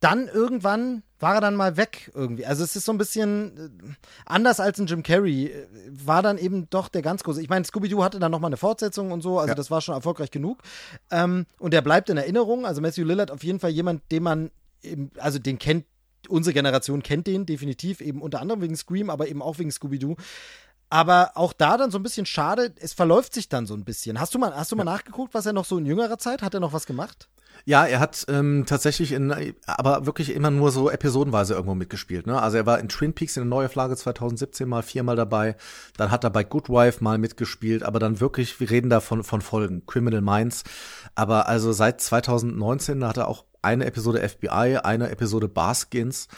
dann 0.00 0.28
irgendwann 0.28 1.02
war 1.20 1.34
er 1.34 1.40
dann 1.40 1.56
mal 1.56 1.76
weg 1.76 2.10
irgendwie. 2.14 2.46
Also 2.46 2.62
es 2.62 2.76
ist 2.76 2.84
so 2.84 2.92
ein 2.92 2.98
bisschen 2.98 3.56
äh, 3.56 3.94
anders 4.24 4.60
als 4.60 4.78
ein 4.78 4.86
Jim 4.86 5.02
Carrey. 5.02 5.46
Äh, 5.46 5.66
war 5.90 6.22
dann 6.22 6.38
eben 6.38 6.70
doch 6.70 6.88
der 6.88 7.02
ganz 7.02 7.24
große. 7.24 7.42
Ich 7.42 7.48
meine, 7.48 7.64
Scooby-Doo 7.64 8.02
hatte 8.02 8.20
dann 8.20 8.30
noch 8.30 8.40
mal 8.40 8.46
eine 8.46 8.56
Fortsetzung 8.56 9.10
und 9.10 9.20
so, 9.20 9.38
also 9.38 9.48
ja. 9.48 9.54
das 9.54 9.70
war 9.70 9.80
schon 9.80 9.94
erfolgreich 9.94 10.30
genug. 10.30 10.62
Ähm, 11.10 11.46
und 11.58 11.72
der 11.72 11.82
bleibt 11.82 12.10
in 12.10 12.16
Erinnerung. 12.16 12.66
Also 12.66 12.80
Matthew 12.80 13.04
Lillard 13.04 13.30
auf 13.30 13.42
jeden 13.42 13.58
Fall 13.58 13.70
jemand, 13.70 14.02
den 14.12 14.22
man 14.22 14.50
eben, 14.82 15.10
also 15.18 15.38
den 15.38 15.58
kennt, 15.58 15.86
unsere 16.28 16.54
Generation 16.54 17.02
kennt 17.02 17.26
den 17.26 17.46
definitiv, 17.46 18.00
eben 18.00 18.22
unter 18.22 18.40
anderem 18.40 18.60
wegen 18.60 18.76
Scream, 18.76 19.10
aber 19.10 19.28
eben 19.28 19.42
auch 19.42 19.58
wegen 19.58 19.72
Scooby-Doo. 19.72 20.16
Aber 20.90 21.32
auch 21.34 21.52
da 21.52 21.76
dann 21.76 21.90
so 21.90 21.98
ein 21.98 22.02
bisschen 22.02 22.26
schade, 22.26 22.72
es 22.80 22.94
verläuft 22.94 23.34
sich 23.34 23.48
dann 23.48 23.66
so 23.66 23.74
ein 23.74 23.84
bisschen. 23.84 24.18
Hast 24.18 24.34
du 24.34 24.38
mal, 24.38 24.54
hast 24.54 24.72
du 24.72 24.76
mal 24.76 24.84
nachgeguckt, 24.84 25.34
was 25.34 25.44
er 25.44 25.52
noch 25.52 25.66
so 25.66 25.78
in 25.78 25.86
jüngerer 25.86 26.18
Zeit, 26.18 26.42
hat 26.42 26.54
er 26.54 26.60
noch 26.60 26.72
was 26.72 26.86
gemacht? 26.86 27.28
Ja, 27.64 27.84
er 27.84 28.00
hat 28.00 28.24
ähm, 28.28 28.64
tatsächlich 28.66 29.12
in, 29.12 29.54
aber 29.66 30.06
wirklich 30.06 30.34
immer 30.34 30.50
nur 30.50 30.70
so 30.70 30.90
episodenweise 30.90 31.54
irgendwo 31.54 31.74
mitgespielt. 31.74 32.26
Ne? 32.26 32.40
Also 32.40 32.56
er 32.56 32.66
war 32.66 32.78
in 32.78 32.88
Twin 32.88 33.12
Peaks 33.12 33.36
in 33.36 33.42
der 33.42 33.50
Neuauflage 33.50 33.96
2017 33.96 34.68
mal 34.68 34.82
viermal 34.82 35.16
dabei. 35.16 35.56
Dann 35.96 36.10
hat 36.10 36.24
er 36.24 36.30
bei 36.30 36.44
Good 36.44 36.70
Wife 36.70 37.04
mal 37.04 37.18
mitgespielt, 37.18 37.82
aber 37.82 37.98
dann 37.98 38.20
wirklich, 38.20 38.58
wir 38.60 38.70
reden 38.70 38.88
da 38.88 39.00
von, 39.00 39.22
von 39.22 39.42
Folgen, 39.42 39.84
Criminal 39.86 40.22
Minds. 40.22 40.64
Aber 41.14 41.48
also 41.48 41.72
seit 41.72 42.00
2019 42.00 43.04
hat 43.04 43.18
er 43.18 43.28
auch 43.28 43.44
eine 43.60 43.84
Episode 43.84 44.26
FBI, 44.26 44.78
eine 44.82 45.10
Episode 45.10 45.48
Barskins. 45.48 46.28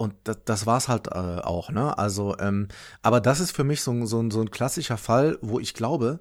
Und 0.00 0.14
das, 0.24 0.38
das 0.46 0.64
war's 0.64 0.88
halt 0.88 1.08
äh, 1.08 1.42
auch, 1.42 1.70
ne? 1.70 1.98
Also, 1.98 2.34
ähm, 2.38 2.68
aber 3.02 3.20
das 3.20 3.38
ist 3.38 3.50
für 3.50 3.64
mich 3.64 3.82
so, 3.82 4.06
so, 4.06 4.30
so 4.30 4.40
ein 4.40 4.50
klassischer 4.50 4.96
Fall, 4.96 5.36
wo 5.42 5.60
ich 5.60 5.74
glaube, 5.74 6.20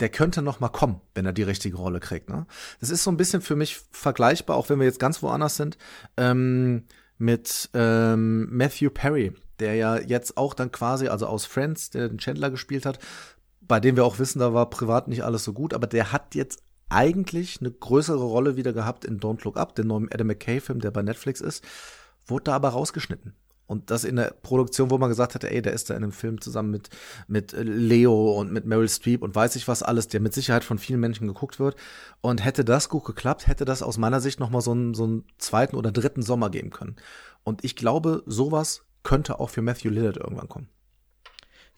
der 0.00 0.10
könnte 0.10 0.42
noch 0.42 0.60
mal 0.60 0.68
kommen, 0.68 1.00
wenn 1.14 1.24
er 1.24 1.32
die 1.32 1.42
richtige 1.42 1.78
Rolle 1.78 1.98
kriegt. 1.98 2.28
Ne? 2.28 2.46
Das 2.78 2.90
ist 2.90 3.04
so 3.04 3.10
ein 3.10 3.16
bisschen 3.16 3.40
für 3.40 3.56
mich 3.56 3.80
vergleichbar, 3.90 4.54
auch 4.54 4.68
wenn 4.68 4.80
wir 4.80 4.84
jetzt 4.84 5.00
ganz 5.00 5.22
woanders 5.22 5.56
sind, 5.56 5.78
ähm, 6.18 6.84
mit 7.16 7.70
ähm, 7.72 8.54
Matthew 8.54 8.90
Perry, 8.90 9.32
der 9.60 9.76
ja 9.76 9.96
jetzt 9.96 10.36
auch 10.36 10.52
dann 10.52 10.70
quasi, 10.70 11.08
also 11.08 11.26
aus 11.26 11.46
Friends, 11.46 11.88
der 11.88 12.10
den 12.10 12.18
Chandler 12.18 12.50
gespielt 12.50 12.84
hat, 12.84 12.98
bei 13.62 13.80
dem 13.80 13.96
wir 13.96 14.04
auch 14.04 14.18
wissen, 14.18 14.40
da 14.40 14.52
war 14.52 14.68
privat 14.68 15.08
nicht 15.08 15.24
alles 15.24 15.42
so 15.42 15.54
gut, 15.54 15.72
aber 15.72 15.86
der 15.86 16.12
hat 16.12 16.34
jetzt 16.34 16.62
eigentlich 16.90 17.62
eine 17.62 17.70
größere 17.70 18.24
Rolle 18.24 18.56
wieder 18.56 18.74
gehabt 18.74 19.06
in 19.06 19.20
Don't 19.20 19.42
Look 19.44 19.56
Up, 19.56 19.74
den 19.74 19.86
neuen 19.86 20.12
Adam 20.12 20.26
McKay-Film, 20.26 20.80
der 20.80 20.90
bei 20.90 21.00
Netflix 21.00 21.40
ist, 21.40 21.64
wurde 22.26 22.44
da 22.44 22.54
aber 22.54 22.70
rausgeschnitten. 22.70 23.34
Und 23.66 23.90
das 23.90 24.04
in 24.04 24.16
der 24.16 24.30
Produktion, 24.42 24.90
wo 24.90 24.98
man 24.98 25.08
gesagt 25.08 25.34
hatte, 25.34 25.50
ey, 25.50 25.60
der 25.60 25.72
ist 25.72 25.90
da 25.90 25.94
in 25.94 26.04
einem 26.04 26.12
Film 26.12 26.40
zusammen 26.40 26.70
mit, 26.70 26.88
mit 27.26 27.52
Leo 27.52 28.38
und 28.38 28.52
mit 28.52 28.64
Meryl 28.64 28.88
Streep 28.88 29.22
und 29.22 29.34
weiß 29.34 29.56
ich 29.56 29.66
was 29.66 29.82
alles, 29.82 30.06
der 30.06 30.20
mit 30.20 30.34
Sicherheit 30.34 30.62
von 30.62 30.78
vielen 30.78 31.00
Menschen 31.00 31.26
geguckt 31.26 31.58
wird. 31.58 31.74
Und 32.20 32.44
hätte 32.44 32.64
das 32.64 32.88
gut 32.88 33.04
geklappt, 33.04 33.48
hätte 33.48 33.64
das 33.64 33.82
aus 33.82 33.98
meiner 33.98 34.20
Sicht 34.20 34.38
nochmal 34.38 34.60
so 34.60 34.70
einen, 34.70 34.94
so 34.94 35.04
einen 35.04 35.24
zweiten 35.38 35.74
oder 35.74 35.90
dritten 35.90 36.22
Sommer 36.22 36.48
geben 36.48 36.70
können. 36.70 36.96
Und 37.42 37.64
ich 37.64 37.74
glaube, 37.74 38.22
sowas 38.26 38.84
könnte 39.02 39.40
auch 39.40 39.50
für 39.50 39.62
Matthew 39.62 39.90
Lillard 39.90 40.16
irgendwann 40.16 40.48
kommen. 40.48 40.68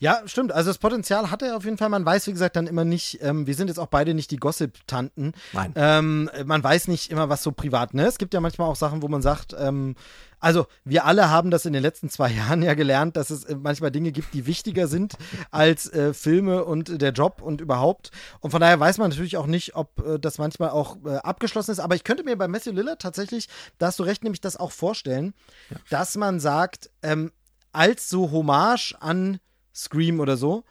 Ja, 0.00 0.22
stimmt. 0.26 0.52
Also 0.52 0.70
das 0.70 0.78
Potenzial 0.78 1.30
hat 1.30 1.42
er 1.42 1.56
auf 1.56 1.64
jeden 1.64 1.76
Fall. 1.76 1.88
Man 1.88 2.04
weiß, 2.04 2.26
wie 2.28 2.32
gesagt, 2.32 2.54
dann 2.56 2.66
immer 2.66 2.84
nicht, 2.84 3.18
ähm, 3.20 3.46
wir 3.46 3.54
sind 3.54 3.68
jetzt 3.68 3.78
auch 3.78 3.88
beide 3.88 4.14
nicht 4.14 4.30
die 4.30 4.36
Gossip-Tanten. 4.36 5.32
Nein. 5.52 5.72
Ähm, 5.74 6.30
man 6.44 6.62
weiß 6.62 6.86
nicht 6.88 7.10
immer, 7.10 7.28
was 7.28 7.42
so 7.42 7.50
privat, 7.50 7.94
ne? 7.94 8.06
Es 8.06 8.18
gibt 8.18 8.32
ja 8.32 8.40
manchmal 8.40 8.68
auch 8.68 8.76
Sachen, 8.76 9.02
wo 9.02 9.08
man 9.08 9.22
sagt, 9.22 9.56
ähm, 9.58 9.96
also 10.40 10.66
wir 10.84 11.04
alle 11.04 11.30
haben 11.30 11.50
das 11.50 11.66
in 11.66 11.72
den 11.72 11.82
letzten 11.82 12.08
zwei 12.10 12.30
Jahren 12.32 12.62
ja 12.62 12.74
gelernt, 12.74 13.16
dass 13.16 13.30
es 13.30 13.44
äh, 13.44 13.56
manchmal 13.56 13.90
Dinge 13.90 14.12
gibt, 14.12 14.34
die 14.34 14.46
wichtiger 14.46 14.86
sind 14.86 15.14
als 15.50 15.92
äh, 15.92 16.14
Filme 16.14 16.64
und 16.64 17.02
der 17.02 17.10
Job 17.12 17.42
und 17.42 17.60
überhaupt. 17.60 18.12
Und 18.38 18.52
von 18.52 18.60
daher 18.60 18.78
weiß 18.78 18.98
man 18.98 19.10
natürlich 19.10 19.36
auch 19.36 19.46
nicht, 19.46 19.74
ob 19.74 19.98
äh, 20.06 20.18
das 20.20 20.38
manchmal 20.38 20.70
auch 20.70 20.96
äh, 21.04 21.16
abgeschlossen 21.16 21.72
ist. 21.72 21.80
Aber 21.80 21.96
ich 21.96 22.04
könnte 22.04 22.22
mir 22.22 22.36
bei 22.36 22.46
Matthew 22.46 22.72
Lillard 22.72 23.02
tatsächlich, 23.02 23.48
da 23.78 23.86
hast 23.86 23.98
du 23.98 24.04
recht, 24.04 24.22
nämlich 24.22 24.40
das 24.40 24.56
auch 24.56 24.70
vorstellen, 24.70 25.34
ja. 25.70 25.76
dass 25.90 26.16
man 26.16 26.38
sagt, 26.38 26.90
ähm, 27.02 27.32
als 27.72 28.08
so 28.08 28.30
Hommage 28.30 28.94
an 29.00 29.40
Scream 29.74 30.20
oder 30.20 30.36
so, 30.36 30.64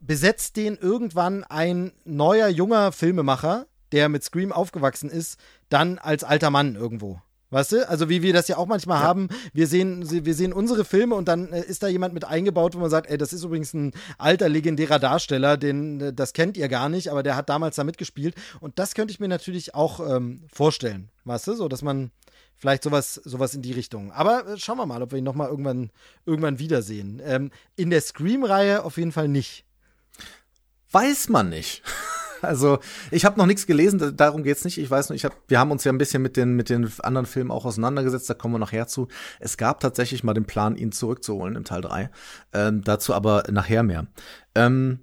besetzt 0.00 0.56
den 0.56 0.76
irgendwann 0.76 1.44
ein 1.44 1.92
neuer, 2.04 2.48
junger 2.48 2.92
Filmemacher, 2.92 3.66
der 3.92 4.08
mit 4.08 4.24
Scream 4.24 4.52
aufgewachsen 4.52 5.10
ist, 5.10 5.38
dann 5.68 5.98
als 5.98 6.24
alter 6.24 6.50
Mann 6.50 6.74
irgendwo. 6.74 7.20
Weißt 7.52 7.72
du? 7.72 7.86
Also 7.86 8.08
wie 8.08 8.22
wir 8.22 8.32
das 8.32 8.48
ja 8.48 8.56
auch 8.56 8.66
manchmal 8.66 9.00
ja. 9.00 9.06
haben, 9.06 9.28
wir 9.52 9.66
sehen, 9.66 10.24
wir 10.24 10.34
sehen 10.34 10.54
unsere 10.54 10.86
Filme 10.86 11.14
und 11.14 11.28
dann 11.28 11.52
äh, 11.52 11.60
ist 11.60 11.82
da 11.82 11.88
jemand 11.88 12.14
mit 12.14 12.24
eingebaut, 12.24 12.74
wo 12.74 12.78
man 12.78 12.88
sagt, 12.88 13.10
ey, 13.10 13.18
das 13.18 13.34
ist 13.34 13.44
übrigens 13.44 13.74
ein 13.74 13.92
alter, 14.16 14.48
legendärer 14.48 14.98
Darsteller, 14.98 15.58
den, 15.58 16.00
äh, 16.00 16.12
das 16.14 16.32
kennt 16.32 16.56
ihr 16.56 16.68
gar 16.68 16.88
nicht, 16.88 17.10
aber 17.10 17.22
der 17.22 17.36
hat 17.36 17.50
damals 17.50 17.76
da 17.76 17.84
mitgespielt. 17.84 18.34
Und 18.60 18.78
das 18.78 18.94
könnte 18.94 19.12
ich 19.12 19.20
mir 19.20 19.28
natürlich 19.28 19.74
auch 19.74 20.00
ähm, 20.00 20.44
vorstellen. 20.50 21.10
Weißt 21.24 21.46
du? 21.46 21.54
So, 21.54 21.68
dass 21.68 21.82
man 21.82 22.10
vielleicht 22.56 22.84
sowas, 22.84 23.16
sowas 23.16 23.54
in 23.54 23.60
die 23.60 23.72
Richtung. 23.72 24.12
Aber 24.12 24.46
äh, 24.46 24.56
schauen 24.56 24.78
wir 24.78 24.86
mal, 24.86 25.02
ob 25.02 25.12
wir 25.12 25.18
ihn 25.18 25.24
nochmal 25.24 25.50
irgendwann, 25.50 25.90
irgendwann 26.24 26.58
wiedersehen. 26.58 27.20
Ähm, 27.22 27.50
in 27.76 27.90
der 27.90 28.00
Scream-Reihe 28.00 28.82
auf 28.82 28.96
jeden 28.96 29.12
Fall 29.12 29.28
nicht. 29.28 29.66
Weiß 30.90 31.28
man 31.28 31.50
nicht. 31.50 31.82
Also 32.42 32.78
ich 33.10 33.24
habe 33.24 33.38
noch 33.38 33.46
nichts 33.46 33.66
gelesen, 33.66 34.16
darum 34.16 34.42
geht's 34.42 34.64
nicht. 34.64 34.78
Ich 34.78 34.90
weiß 34.90 35.08
nur, 35.08 35.16
ich 35.16 35.24
hab, 35.24 35.34
wir 35.48 35.58
haben 35.58 35.70
uns 35.70 35.84
ja 35.84 35.92
ein 35.92 35.98
bisschen 35.98 36.22
mit 36.22 36.36
den, 36.36 36.54
mit 36.54 36.68
den 36.68 36.90
anderen 37.00 37.26
Filmen 37.26 37.50
auch 37.50 37.64
auseinandergesetzt, 37.64 38.28
da 38.28 38.34
kommen 38.34 38.54
wir 38.54 38.58
nachher 38.58 38.86
zu. 38.88 39.08
Es 39.40 39.56
gab 39.56 39.80
tatsächlich 39.80 40.24
mal 40.24 40.34
den 40.34 40.44
Plan, 40.44 40.76
ihn 40.76 40.92
zurückzuholen 40.92 41.56
im 41.56 41.64
Teil 41.64 41.80
3. 41.80 42.10
Ähm, 42.52 42.82
dazu 42.84 43.14
aber 43.14 43.44
nachher 43.50 43.82
mehr. 43.82 44.06
Ähm, 44.54 45.00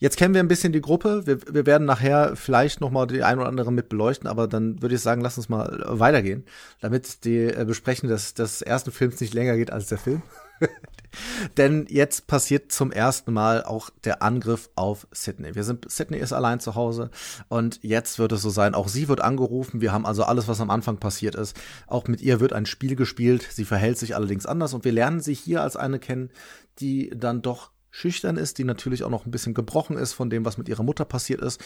Jetzt 0.00 0.16
kennen 0.16 0.32
wir 0.32 0.40
ein 0.40 0.48
bisschen 0.48 0.72
die 0.72 0.80
Gruppe. 0.80 1.26
Wir, 1.26 1.40
wir 1.52 1.66
werden 1.66 1.84
nachher 1.84 2.36
vielleicht 2.36 2.80
noch 2.80 2.90
mal 2.90 3.06
die 3.06 3.24
ein 3.24 3.38
oder 3.38 3.48
andere 3.48 3.72
mit 3.72 3.88
beleuchten, 3.88 4.28
aber 4.28 4.46
dann 4.46 4.80
würde 4.80 4.94
ich 4.94 5.00
sagen, 5.00 5.22
lass 5.22 5.38
uns 5.38 5.48
mal 5.48 5.82
weitergehen, 5.86 6.44
damit 6.80 7.24
die 7.24 7.38
äh, 7.38 7.64
Besprechung 7.66 8.08
des, 8.08 8.34
des 8.34 8.62
ersten 8.62 8.92
Films 8.92 9.20
nicht 9.20 9.34
länger 9.34 9.56
geht 9.56 9.72
als 9.72 9.88
der 9.88 9.98
Film. 9.98 10.22
Denn 11.56 11.86
jetzt 11.88 12.26
passiert 12.26 12.72
zum 12.72 12.92
ersten 12.92 13.32
Mal 13.32 13.64
auch 13.64 13.90
der 14.04 14.22
Angriff 14.22 14.70
auf 14.74 15.06
Sydney. 15.12 15.54
Wir 15.54 15.64
sind, 15.64 15.90
Sydney 15.90 16.18
ist 16.18 16.32
allein 16.32 16.60
zu 16.60 16.74
Hause 16.74 17.10
und 17.48 17.80
jetzt 17.82 18.18
wird 18.18 18.32
es 18.32 18.42
so 18.42 18.50
sein, 18.50 18.74
auch 18.74 18.88
sie 18.88 19.08
wird 19.08 19.20
angerufen. 19.20 19.80
Wir 19.80 19.92
haben 19.92 20.06
also 20.06 20.24
alles, 20.24 20.48
was 20.48 20.60
am 20.60 20.70
Anfang 20.70 20.98
passiert 20.98 21.34
ist. 21.34 21.56
Auch 21.86 22.06
mit 22.08 22.20
ihr 22.20 22.40
wird 22.40 22.52
ein 22.52 22.66
Spiel 22.66 22.96
gespielt. 22.96 23.46
Sie 23.50 23.64
verhält 23.64 23.98
sich 23.98 24.14
allerdings 24.14 24.46
anders 24.46 24.74
und 24.74 24.84
wir 24.84 24.92
lernen 24.92 25.20
sie 25.20 25.34
hier 25.34 25.62
als 25.62 25.76
eine 25.76 25.98
kennen, 25.98 26.30
die 26.78 27.10
dann 27.14 27.42
doch 27.42 27.70
schüchtern 27.90 28.36
ist, 28.36 28.58
die 28.58 28.64
natürlich 28.64 29.02
auch 29.04 29.10
noch 29.10 29.26
ein 29.26 29.30
bisschen 29.30 29.54
gebrochen 29.54 29.96
ist 29.96 30.12
von 30.12 30.30
dem, 30.30 30.44
was 30.44 30.58
mit 30.58 30.68
ihrer 30.68 30.82
Mutter 30.82 31.04
passiert 31.04 31.40
ist, 31.40 31.60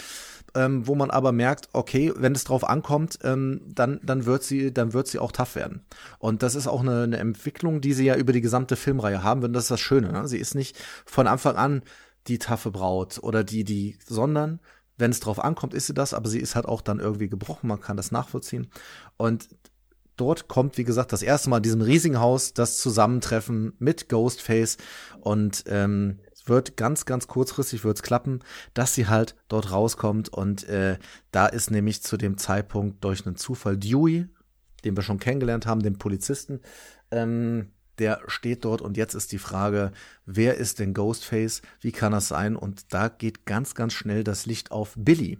ähm, 0.55 0.87
wo 0.87 0.95
man 0.95 1.11
aber 1.11 1.33
merkt, 1.33 1.69
okay, 1.73 2.13
wenn 2.17 2.35
es 2.35 2.45
drauf 2.45 2.69
ankommt, 2.69 3.19
ähm, 3.23 3.61
dann, 3.67 4.01
dann 4.03 4.25
wird 4.27 4.43
sie, 4.43 4.73
dann 4.73 4.93
wird 4.93 5.09
sie 5.09 5.19
auch 5.19 5.33
tough 5.33 5.57
werden. 5.57 5.83
Und 6.19 6.43
das 6.43 6.55
ist 6.55 6.67
auch 6.67 6.81
eine, 6.81 7.03
eine 7.03 7.19
Entwicklung, 7.19 7.81
die 7.81 7.93
sie 7.93 8.05
ja 8.05 8.17
über 8.17 8.33
die 8.33 8.41
gesamte 8.41 8.77
Filmreihe 8.77 9.23
haben, 9.23 9.43
und 9.43 9.53
das 9.53 9.65
ist 9.65 9.71
das 9.71 9.81
Schöne. 9.81 10.13
Ne? 10.13 10.29
Sie 10.29 10.39
ist 10.39 10.55
nicht 10.55 10.77
von 11.05 11.27
Anfang 11.27 11.57
an 11.57 11.83
die 12.29 12.39
taffe 12.39 12.71
Braut 12.71 13.19
oder 13.23 13.43
die, 13.43 13.65
die, 13.65 13.99
sondern 14.07 14.61
wenn 14.99 15.11
es 15.11 15.21
drauf 15.21 15.43
ankommt, 15.43 15.75
ist 15.75 15.87
sie 15.87 15.95
das, 15.95 16.15
aber 16.15 16.29
sie 16.29 16.39
ist 16.39 16.55
halt 16.55 16.67
auch 16.67 16.81
dann 16.81 17.01
irgendwie 17.01 17.29
gebrochen, 17.29 17.67
man 17.67 17.81
kann 17.81 17.97
das 17.97 18.13
nachvollziehen. 18.13 18.69
Und 19.17 19.49
dort 20.17 20.49
kommt, 20.49 20.79
wie 20.79 20.85
gesagt, 20.85 21.13
das 21.13 21.23
erste 21.23 21.51
Mal 21.51 21.59
in 21.59 21.63
diesem 21.63 21.81
riesigen 21.81 22.21
Haus 22.21 22.55
das 22.55 22.79
Zusammentreffen 22.79 23.73
mit 23.79 24.09
Ghostface 24.09 24.77
und 25.21 25.65
ähm, 25.67 26.19
wird 26.45 26.77
ganz, 26.77 27.05
ganz 27.05 27.29
kurzfristig 27.29 27.85
wird's 27.85 28.03
klappen, 28.03 28.41
dass 28.75 28.95
sie 28.95 29.07
halt 29.07 29.37
dort 29.49 29.71
rauskommt 29.71 30.29
und 30.29 30.65
äh, 30.69 30.99
da 31.31 31.47
ist 31.47 31.71
nämlich 31.71 32.03
zu 32.03 32.17
dem 32.17 32.37
Zeitpunkt 32.37 33.05
durch 33.05 33.27
einen 33.27 33.37
Zufall 33.37 33.77
Dewey, 33.77 34.27
den 34.85 34.97
wir 34.97 35.03
schon 35.03 35.21
kennengelernt 35.21 35.67
haben, 35.67 35.83
den 35.83 35.99
Polizisten, 35.99 36.61
ähm, 37.11 37.71
der 37.99 38.21
steht 38.27 38.65
dort 38.65 38.81
und 38.81 38.97
jetzt 38.97 39.15
ist 39.15 39.33
die 39.33 39.39
Frage, 39.39 39.93
wer 40.27 40.57
ist 40.57 40.79
denn 40.79 40.95
Ghostface? 40.95 41.63
Wie 41.81 41.93
kann 41.93 42.13
das 42.13 42.29
sein? 42.29 42.57
Und 42.57 42.93
da 42.93 43.09
geht 43.09 43.45
ganz, 43.45 43.75
ganz 43.75 43.93
schnell 43.93 44.25
das 44.25 44.47
Licht 44.47 44.73
auf 44.73 44.95
Billy 44.97 45.39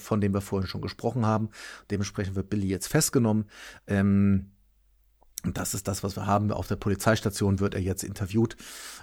von 0.00 0.20
dem 0.20 0.32
wir 0.34 0.40
vorhin 0.40 0.68
schon 0.68 0.80
gesprochen 0.80 1.26
haben. 1.26 1.50
Dementsprechend 1.90 2.36
wird 2.36 2.50
Billy 2.50 2.68
jetzt 2.68 2.88
festgenommen. 2.88 3.46
Ähm, 3.86 4.52
das 5.44 5.74
ist 5.74 5.88
das, 5.88 6.02
was 6.02 6.16
wir 6.16 6.26
haben. 6.26 6.52
Auf 6.52 6.68
der 6.68 6.76
Polizeistation 6.76 7.60
wird 7.60 7.74
er 7.74 7.80
jetzt 7.80 8.04
interviewt. 8.04 8.56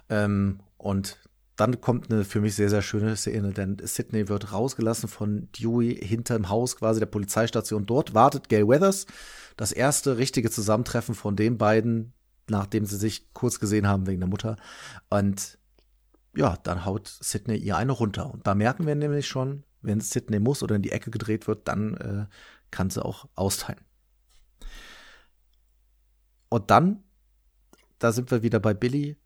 Ähm, 0.10 0.60
und 0.78 1.20
dann 1.60 1.82
kommt 1.82 2.12
eine 2.12 2.24
für 2.24 2.40
mich 2.40 2.56
sehr, 2.56 2.70
sehr 2.70 2.82
schöne 2.82 3.18
Szene, 3.18 3.52
denn 3.52 3.78
Sidney 3.84 4.30
wird 4.30 4.54
rausgelassen 4.54 5.10
von 5.10 5.50
Dewey 5.52 5.94
hinterm 5.94 6.48
Haus 6.48 6.78
quasi 6.78 7.02
der 7.02 7.08
Polizeistation. 7.08 7.86
Dort 7.86 8.14
wartet 8.14 8.48
Gail 8.48 8.68
Weathers. 8.68 9.06
Das 9.58 9.74
erste 9.74 10.18
richtige 10.18 10.50
Zusammentreffen 10.50 11.16
von 11.16 11.36
den 11.36 11.58
beiden, 11.58 12.14
nachdem 12.50 12.86
sie 12.86 12.96
sich 12.96 13.34
kurz 13.34 13.60
gesehen 13.60 13.88
haben 13.88 14.08
wegen 14.08 14.22
der 14.22 14.30
Mutter. 14.30 14.56
Und 15.10 15.58
ja, 16.34 16.58
dann 16.64 16.86
haut 16.86 17.08
Sidney 17.08 17.58
ihr 17.58 17.76
eine 17.76 17.92
runter. 17.92 18.34
Und 18.34 18.48
da 18.48 18.56
merken 18.56 18.88
wir 18.88 18.96
nämlich 18.96 19.28
schon, 19.28 19.64
wenn 19.82 20.02
Sidney 20.02 20.40
muss 20.40 20.64
oder 20.64 20.76
in 20.76 20.82
die 20.82 20.92
Ecke 20.92 21.12
gedreht 21.12 21.48
wird, 21.48 21.68
dann 21.68 21.96
äh, 21.98 22.26
kann 22.72 22.90
sie 22.90 23.04
auch 23.04 23.28
austeilen. 23.36 23.82
Und 26.50 26.72
dann, 26.72 27.04
da 28.00 28.12
sind 28.12 28.32
wir 28.32 28.44
wieder 28.44 28.60
bei 28.60 28.74
Billy. 28.74 29.18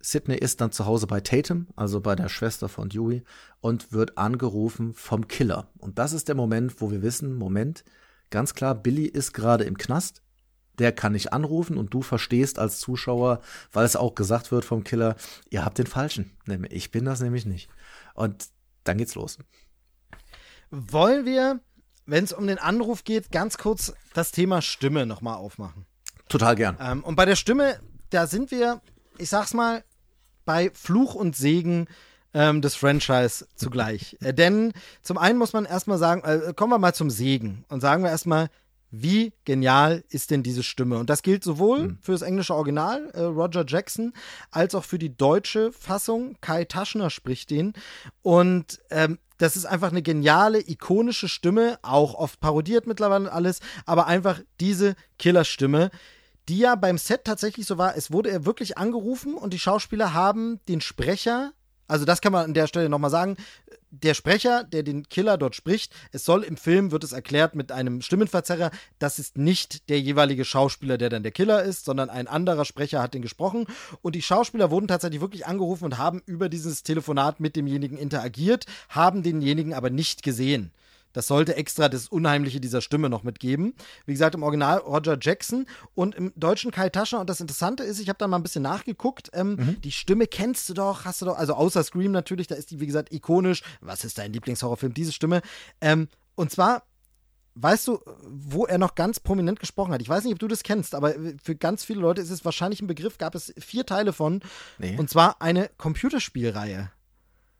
Sidney 0.00 0.36
ist 0.36 0.60
dann 0.60 0.70
zu 0.70 0.84
Hause 0.84 1.06
bei 1.06 1.20
Tatum, 1.20 1.68
also 1.76 2.00
bei 2.00 2.14
der 2.14 2.28
Schwester 2.28 2.68
von 2.68 2.90
Dewey, 2.90 3.22
und 3.60 3.92
wird 3.92 4.18
angerufen 4.18 4.92
vom 4.92 5.26
Killer. 5.28 5.70
Und 5.78 5.98
das 5.98 6.12
ist 6.12 6.28
der 6.28 6.34
Moment, 6.34 6.80
wo 6.82 6.90
wir 6.90 7.00
wissen, 7.02 7.34
Moment, 7.34 7.84
ganz 8.30 8.52
klar, 8.52 8.74
Billy 8.74 9.06
ist 9.06 9.32
gerade 9.32 9.64
im 9.64 9.78
Knast. 9.78 10.20
Der 10.78 10.92
kann 10.92 11.12
nicht 11.12 11.32
anrufen 11.32 11.78
und 11.78 11.94
du 11.94 12.02
verstehst 12.02 12.58
als 12.58 12.80
Zuschauer, 12.80 13.40
weil 13.72 13.86
es 13.86 13.96
auch 13.96 14.14
gesagt 14.14 14.50
wird 14.50 14.64
vom 14.64 14.82
Killer, 14.82 15.14
ihr 15.48 15.64
habt 15.64 15.78
den 15.78 15.86
Falschen. 15.86 16.32
Ich 16.68 16.90
bin 16.90 17.04
das 17.04 17.20
nämlich 17.20 17.46
nicht. 17.46 17.70
Und 18.14 18.48
dann 18.82 18.98
geht's 18.98 19.14
los. 19.14 19.38
Wollen 20.76 21.24
wir, 21.24 21.60
wenn 22.06 22.24
es 22.24 22.32
um 22.32 22.46
den 22.46 22.58
Anruf 22.58 23.04
geht, 23.04 23.30
ganz 23.30 23.58
kurz 23.58 23.94
das 24.12 24.32
Thema 24.32 24.60
Stimme 24.60 25.06
nochmal 25.06 25.36
aufmachen? 25.36 25.86
Total 26.28 26.56
gern. 26.56 26.76
Ähm, 26.80 27.04
und 27.04 27.14
bei 27.14 27.24
der 27.24 27.36
Stimme, 27.36 27.78
da 28.10 28.26
sind 28.26 28.50
wir, 28.50 28.80
ich 29.18 29.28
sag's 29.28 29.54
mal, 29.54 29.84
bei 30.44 30.70
Fluch 30.74 31.14
und 31.14 31.36
Segen 31.36 31.86
ähm, 32.34 32.60
des 32.60 32.74
Franchise 32.74 33.46
zugleich. 33.54 34.16
äh, 34.20 34.34
denn 34.34 34.72
zum 35.02 35.16
einen 35.16 35.38
muss 35.38 35.52
man 35.52 35.64
erstmal 35.64 35.98
sagen, 35.98 36.22
äh, 36.24 36.52
kommen 36.54 36.72
wir 36.72 36.78
mal 36.78 36.94
zum 36.94 37.08
Segen 37.08 37.64
und 37.68 37.80
sagen 37.80 38.02
wir 38.02 38.10
erstmal, 38.10 38.48
wie 39.02 39.32
genial 39.44 40.04
ist 40.08 40.30
denn 40.30 40.42
diese 40.42 40.62
Stimme? 40.62 40.98
Und 40.98 41.10
das 41.10 41.22
gilt 41.22 41.44
sowohl 41.44 41.88
mhm. 41.88 41.98
für 42.00 42.12
das 42.12 42.22
englische 42.22 42.54
Original, 42.54 43.10
äh, 43.14 43.20
Roger 43.20 43.64
Jackson, 43.66 44.12
als 44.50 44.74
auch 44.74 44.84
für 44.84 44.98
die 44.98 45.16
deutsche 45.16 45.72
Fassung. 45.72 46.36
Kai 46.40 46.64
Taschner 46.64 47.10
spricht 47.10 47.50
den. 47.50 47.72
Und 48.22 48.80
ähm, 48.90 49.18
das 49.38 49.56
ist 49.56 49.66
einfach 49.66 49.90
eine 49.90 50.02
geniale, 50.02 50.60
ikonische 50.60 51.28
Stimme, 51.28 51.78
auch 51.82 52.14
oft 52.14 52.40
parodiert 52.40 52.86
mittlerweile 52.86 53.32
alles, 53.32 53.60
aber 53.84 54.06
einfach 54.06 54.40
diese 54.60 54.94
Killerstimme, 55.18 55.90
die 56.48 56.58
ja 56.58 56.74
beim 56.76 56.98
Set 56.98 57.24
tatsächlich 57.24 57.66
so 57.66 57.78
war, 57.78 57.96
es 57.96 58.12
wurde 58.12 58.30
er 58.30 58.46
wirklich 58.46 58.78
angerufen 58.78 59.34
und 59.34 59.52
die 59.52 59.58
Schauspieler 59.58 60.14
haben 60.14 60.60
den 60.68 60.80
Sprecher 60.80 61.52
also 61.86 62.04
das 62.04 62.20
kann 62.20 62.32
man 62.32 62.44
an 62.44 62.54
der 62.54 62.66
Stelle 62.66 62.88
nochmal 62.88 63.10
sagen. 63.10 63.36
Der 63.90 64.14
Sprecher, 64.14 64.64
der 64.64 64.82
den 64.82 65.08
Killer 65.08 65.38
dort 65.38 65.54
spricht, 65.54 65.92
es 66.10 66.24
soll 66.24 66.42
im 66.42 66.56
Film, 66.56 66.90
wird 66.90 67.04
es 67.04 67.12
erklärt 67.12 67.54
mit 67.54 67.70
einem 67.70 68.02
Stimmenverzerrer, 68.02 68.72
das 68.98 69.20
ist 69.20 69.38
nicht 69.38 69.88
der 69.88 70.00
jeweilige 70.00 70.44
Schauspieler, 70.44 70.98
der 70.98 71.10
dann 71.10 71.22
der 71.22 71.30
Killer 71.30 71.62
ist, 71.62 71.84
sondern 71.84 72.10
ein 72.10 72.26
anderer 72.26 72.64
Sprecher 72.64 73.00
hat 73.00 73.14
den 73.14 73.22
gesprochen. 73.22 73.66
Und 74.02 74.16
die 74.16 74.22
Schauspieler 74.22 74.70
wurden 74.70 74.88
tatsächlich 74.88 75.20
wirklich 75.20 75.46
angerufen 75.46 75.84
und 75.84 75.98
haben 75.98 76.22
über 76.26 76.48
dieses 76.48 76.82
Telefonat 76.82 77.38
mit 77.38 77.54
demjenigen 77.54 77.96
interagiert, 77.96 78.66
haben 78.88 79.22
denjenigen 79.22 79.74
aber 79.74 79.90
nicht 79.90 80.22
gesehen. 80.24 80.72
Das 81.14 81.26
sollte 81.26 81.56
extra 81.56 81.88
das 81.88 82.08
Unheimliche 82.08 82.60
dieser 82.60 82.82
Stimme 82.82 83.08
noch 83.08 83.22
mitgeben. 83.22 83.72
Wie 84.04 84.12
gesagt, 84.12 84.34
im 84.34 84.42
Original 84.42 84.78
Roger 84.78 85.16
Jackson 85.18 85.64
und 85.94 86.14
im 86.14 86.32
deutschen 86.36 86.70
Kai 86.70 86.90
Taschner. 86.90 87.20
Und 87.20 87.30
das 87.30 87.40
Interessante 87.40 87.82
ist, 87.82 87.98
ich 88.00 88.10
habe 88.10 88.18
da 88.18 88.28
mal 88.28 88.36
ein 88.36 88.42
bisschen 88.42 88.62
nachgeguckt. 88.62 89.30
Ähm, 89.32 89.56
mhm. 89.56 89.80
Die 89.80 89.92
Stimme 89.92 90.26
kennst 90.26 90.68
du 90.68 90.74
doch, 90.74 91.06
hast 91.06 91.22
du 91.22 91.26
doch, 91.26 91.38
also 91.38 91.54
außer 91.54 91.82
Scream 91.82 92.12
natürlich, 92.12 92.48
da 92.48 92.56
ist 92.56 92.70
die, 92.70 92.80
wie 92.80 92.86
gesagt, 92.86 93.12
ikonisch. 93.12 93.62
Was 93.80 94.04
ist 94.04 94.18
dein 94.18 94.34
Lieblingshorrorfilm? 94.34 94.92
Diese 94.92 95.12
Stimme. 95.12 95.40
Ähm, 95.80 96.08
und 96.34 96.50
zwar 96.50 96.82
Weißt 97.56 97.86
du, 97.86 98.00
wo 98.24 98.66
er 98.66 98.78
noch 98.78 98.96
ganz 98.96 99.20
prominent 99.20 99.60
gesprochen 99.60 99.92
hat? 99.92 100.02
Ich 100.02 100.08
weiß 100.08 100.24
nicht, 100.24 100.32
ob 100.32 100.40
du 100.40 100.48
das 100.48 100.64
kennst, 100.64 100.92
aber 100.92 101.14
für 101.40 101.54
ganz 101.54 101.84
viele 101.84 102.00
Leute 102.00 102.20
ist 102.20 102.30
es 102.30 102.44
wahrscheinlich 102.44 102.82
ein 102.82 102.88
Begriff, 102.88 103.16
gab 103.16 103.36
es 103.36 103.54
vier 103.58 103.86
Teile 103.86 104.12
von. 104.12 104.40
Nee. 104.78 104.96
Und 104.98 105.08
zwar 105.08 105.40
eine 105.40 105.70
Computerspielreihe. 105.78 106.90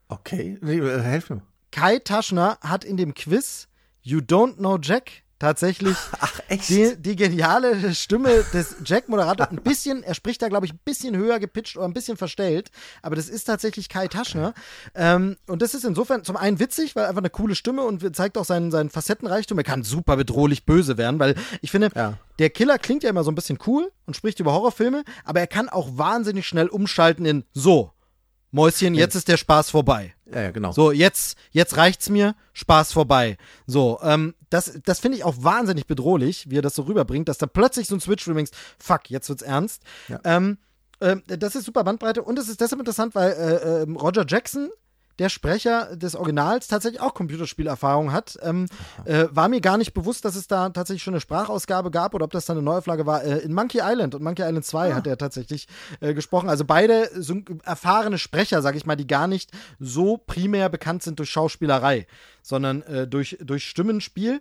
Okay, 0.09 0.59
äh, 0.63 1.01
helf 1.01 1.31
mir. 1.31 1.43
Kai 1.75 1.99
Taschner 1.99 2.57
hat 2.61 2.85
in 2.85 2.97
dem 2.97 3.15
Quiz 3.15 3.67
You 4.01 4.21
Don't 4.21 4.59
Know 4.59 4.79
Jack 4.81 5.25
tatsächlich 5.41 5.97
Ach, 6.21 6.39
die, 6.69 6.95
die, 6.97 7.17
geniale 7.17 7.93
Stimme 7.97 8.45
des 8.53 8.77
Jack-Moderators 8.85 9.51
ein 9.51 9.57
bisschen, 9.57 10.05
er 10.05 10.15
spricht 10.15 10.41
da, 10.41 10.49
glaube 10.49 10.67
ich, 10.67 10.73
ein 10.73 10.79
bisschen 10.85 11.17
höher 11.17 11.41
gepitcht 11.41 11.77
oder 11.77 11.87
ein 11.87 11.93
bisschen 11.93 12.17
verstellt, 12.17 12.71
aber 13.03 13.17
das 13.17 13.29
ist 13.29 13.43
tatsächlich 13.43 13.89
Kai 13.89 14.07
Taschner. 14.07 14.55
Ähm, 14.95 15.37
und 15.49 15.63
das 15.63 15.75
ist 15.75 15.85
insofern 15.85 16.23
zum 16.23 16.37
einen 16.37 16.61
witzig, 16.61 16.95
weil 16.95 17.07
einfach 17.07 17.23
eine 17.23 17.31
coole 17.31 17.57
Stimme 17.57 17.83
und 17.83 18.15
zeigt 18.15 18.39
auch 18.39 18.45
seinen, 18.45 18.71
seinen 18.71 18.89
Facettenreichtum. 18.89 19.59
Er 19.59 19.65
kann 19.65 19.83
super 19.83 20.17
bedrohlich 20.17 20.67
böse 20.67 20.97
werden, 20.97 21.19
weil 21.19 21.35
ich 21.61 21.73
finde, 21.73 21.91
ja. 21.97 22.19
der 22.39 22.51
Killer 22.51 22.79
klingt 22.79 23.03
ja 23.03 23.11
immer 23.11 23.25
so 23.25 23.33
ein 23.33 23.35
bisschen 23.35 23.59
cool 23.67 23.91
und 24.07 24.15
spricht 24.15 24.39
über 24.39 24.53
Horrorfilme, 24.53 25.03
aber 25.25 25.41
er 25.41 25.49
kann 25.49 25.69
auch 25.69 25.99
wahnsinnig 25.99 26.47
schnell 26.47 26.69
umschalten 26.69 27.27
in 27.27 27.43
so. 27.53 27.91
Mäuschen, 28.53 28.95
jetzt 28.95 29.17
ist 29.17 29.27
der 29.27 29.37
Spaß 29.37 29.71
vorbei. 29.71 30.15
Ja, 30.33 30.43
ja, 30.43 30.51
genau. 30.51 30.73
So, 30.73 30.91
jetzt, 30.91 31.37
jetzt 31.51 31.77
reicht's 31.77 32.09
mir, 32.09 32.35
Spaß 32.55 32.93
vorbei. 32.93 33.37
So, 33.67 33.99
ähm, 34.03 34.35
das, 34.51 34.79
das 34.85 35.01
finde 35.01 35.19
ich 35.19 35.25
auch 35.25 35.35
wahnsinnig 35.39 35.87
bedrohlich, 35.87 36.49
wie 36.51 36.59
er 36.59 36.63
das 36.63 36.75
so 36.75 36.83
rüberbringt, 36.83 37.29
dass 37.29 37.39
da 37.39 37.47
plötzlich 37.47 37.89
so 37.89 37.95
ein 37.95 38.01
Switch 38.01 38.25
denkst, 38.25 38.53
fuck, 38.79 39.11
jetzt 39.11 39.29
wird's 39.29 39.43
ernst. 39.43 39.83
Ja. 40.09 40.21
Ähm, 40.25 40.59
äh, 41.01 41.17
das 41.27 41.57
ist 41.57 41.67
super 41.67 41.85
Bandbreite 41.85 42.23
und 42.23 42.39
es 42.39 42.49
ist 42.49 42.61
deshalb 42.61 42.81
interessant, 42.81 43.15
weil 43.15 43.33
äh, 43.33 43.83
äh, 43.83 43.99
Roger 43.99 44.25
Jackson 44.27 44.71
der 45.19 45.29
Sprecher 45.29 45.97
des 45.97 46.17
Originals 46.17 46.67
tatsächlich 46.67 47.01
auch 47.01 47.15
Computerspielerfahrung 47.15 48.13
hat. 48.13 48.37
Ähm, 48.43 48.67
äh, 49.05 49.27
war 49.31 49.49
mir 49.49 49.61
gar 49.61 49.79
nicht 49.79 49.95
bewusst, 49.95 50.25
dass 50.25 50.35
es 50.35 50.49
da 50.49 50.71
tatsächlich 50.71 51.03
schon 51.03 51.15
eine 51.15 51.21
Sprachausgabe 51.21 51.91
gab 51.91 52.15
oder 52.15 52.25
ob 52.25 52.33
das 52.33 52.47
dann 52.47 52.57
eine 52.57 52.65
Neuauflage 52.65 53.07
war. 53.07 53.23
Äh, 53.23 53.39
in 53.39 53.55
Monkey 53.55 53.81
Island 53.83 54.15
und 54.15 54.23
Monkey 54.23 54.43
Island 54.43 54.65
2 54.65 54.93
ah. 54.93 54.95
hat 54.97 55.07
er 55.07 55.17
tatsächlich 55.17 55.69
äh, 56.01 56.15
gesprochen. 56.15 56.49
Also 56.49 56.65
beide 56.65 57.11
so 57.23 57.41
erfahrene 57.65 58.19
Sprecher, 58.19 58.61
sag 58.63 58.75
ich 58.75 58.87
mal, 58.87 58.97
die 58.97 59.07
gar 59.07 59.29
nicht 59.29 59.51
so 59.79 60.17
primär 60.17 60.69
bekannt 60.69 61.03
sind 61.03 61.19
durch 61.19 61.31
Schauspielerei, 61.31 62.07
sondern 62.43 62.83
äh, 62.83 63.07
durch, 63.07 63.39
durch 63.41 63.69
Stimmenspiel. 63.69 64.41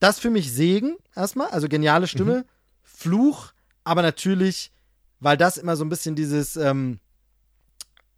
Das 0.00 0.18
für 0.18 0.30
mich 0.30 0.52
Segen 0.52 0.96
erstmal, 1.14 1.48
also 1.48 1.68
geniale 1.68 2.08
Stimme. 2.08 2.38
Mhm. 2.38 2.44
Fluch, 2.82 3.52
aber 3.84 4.02
natürlich, 4.02 4.72
weil 5.20 5.36
das 5.36 5.58
immer 5.58 5.76
so 5.76 5.84
ein 5.84 5.88
bisschen 5.88 6.14
dieses. 6.14 6.56
Ähm, 6.56 6.98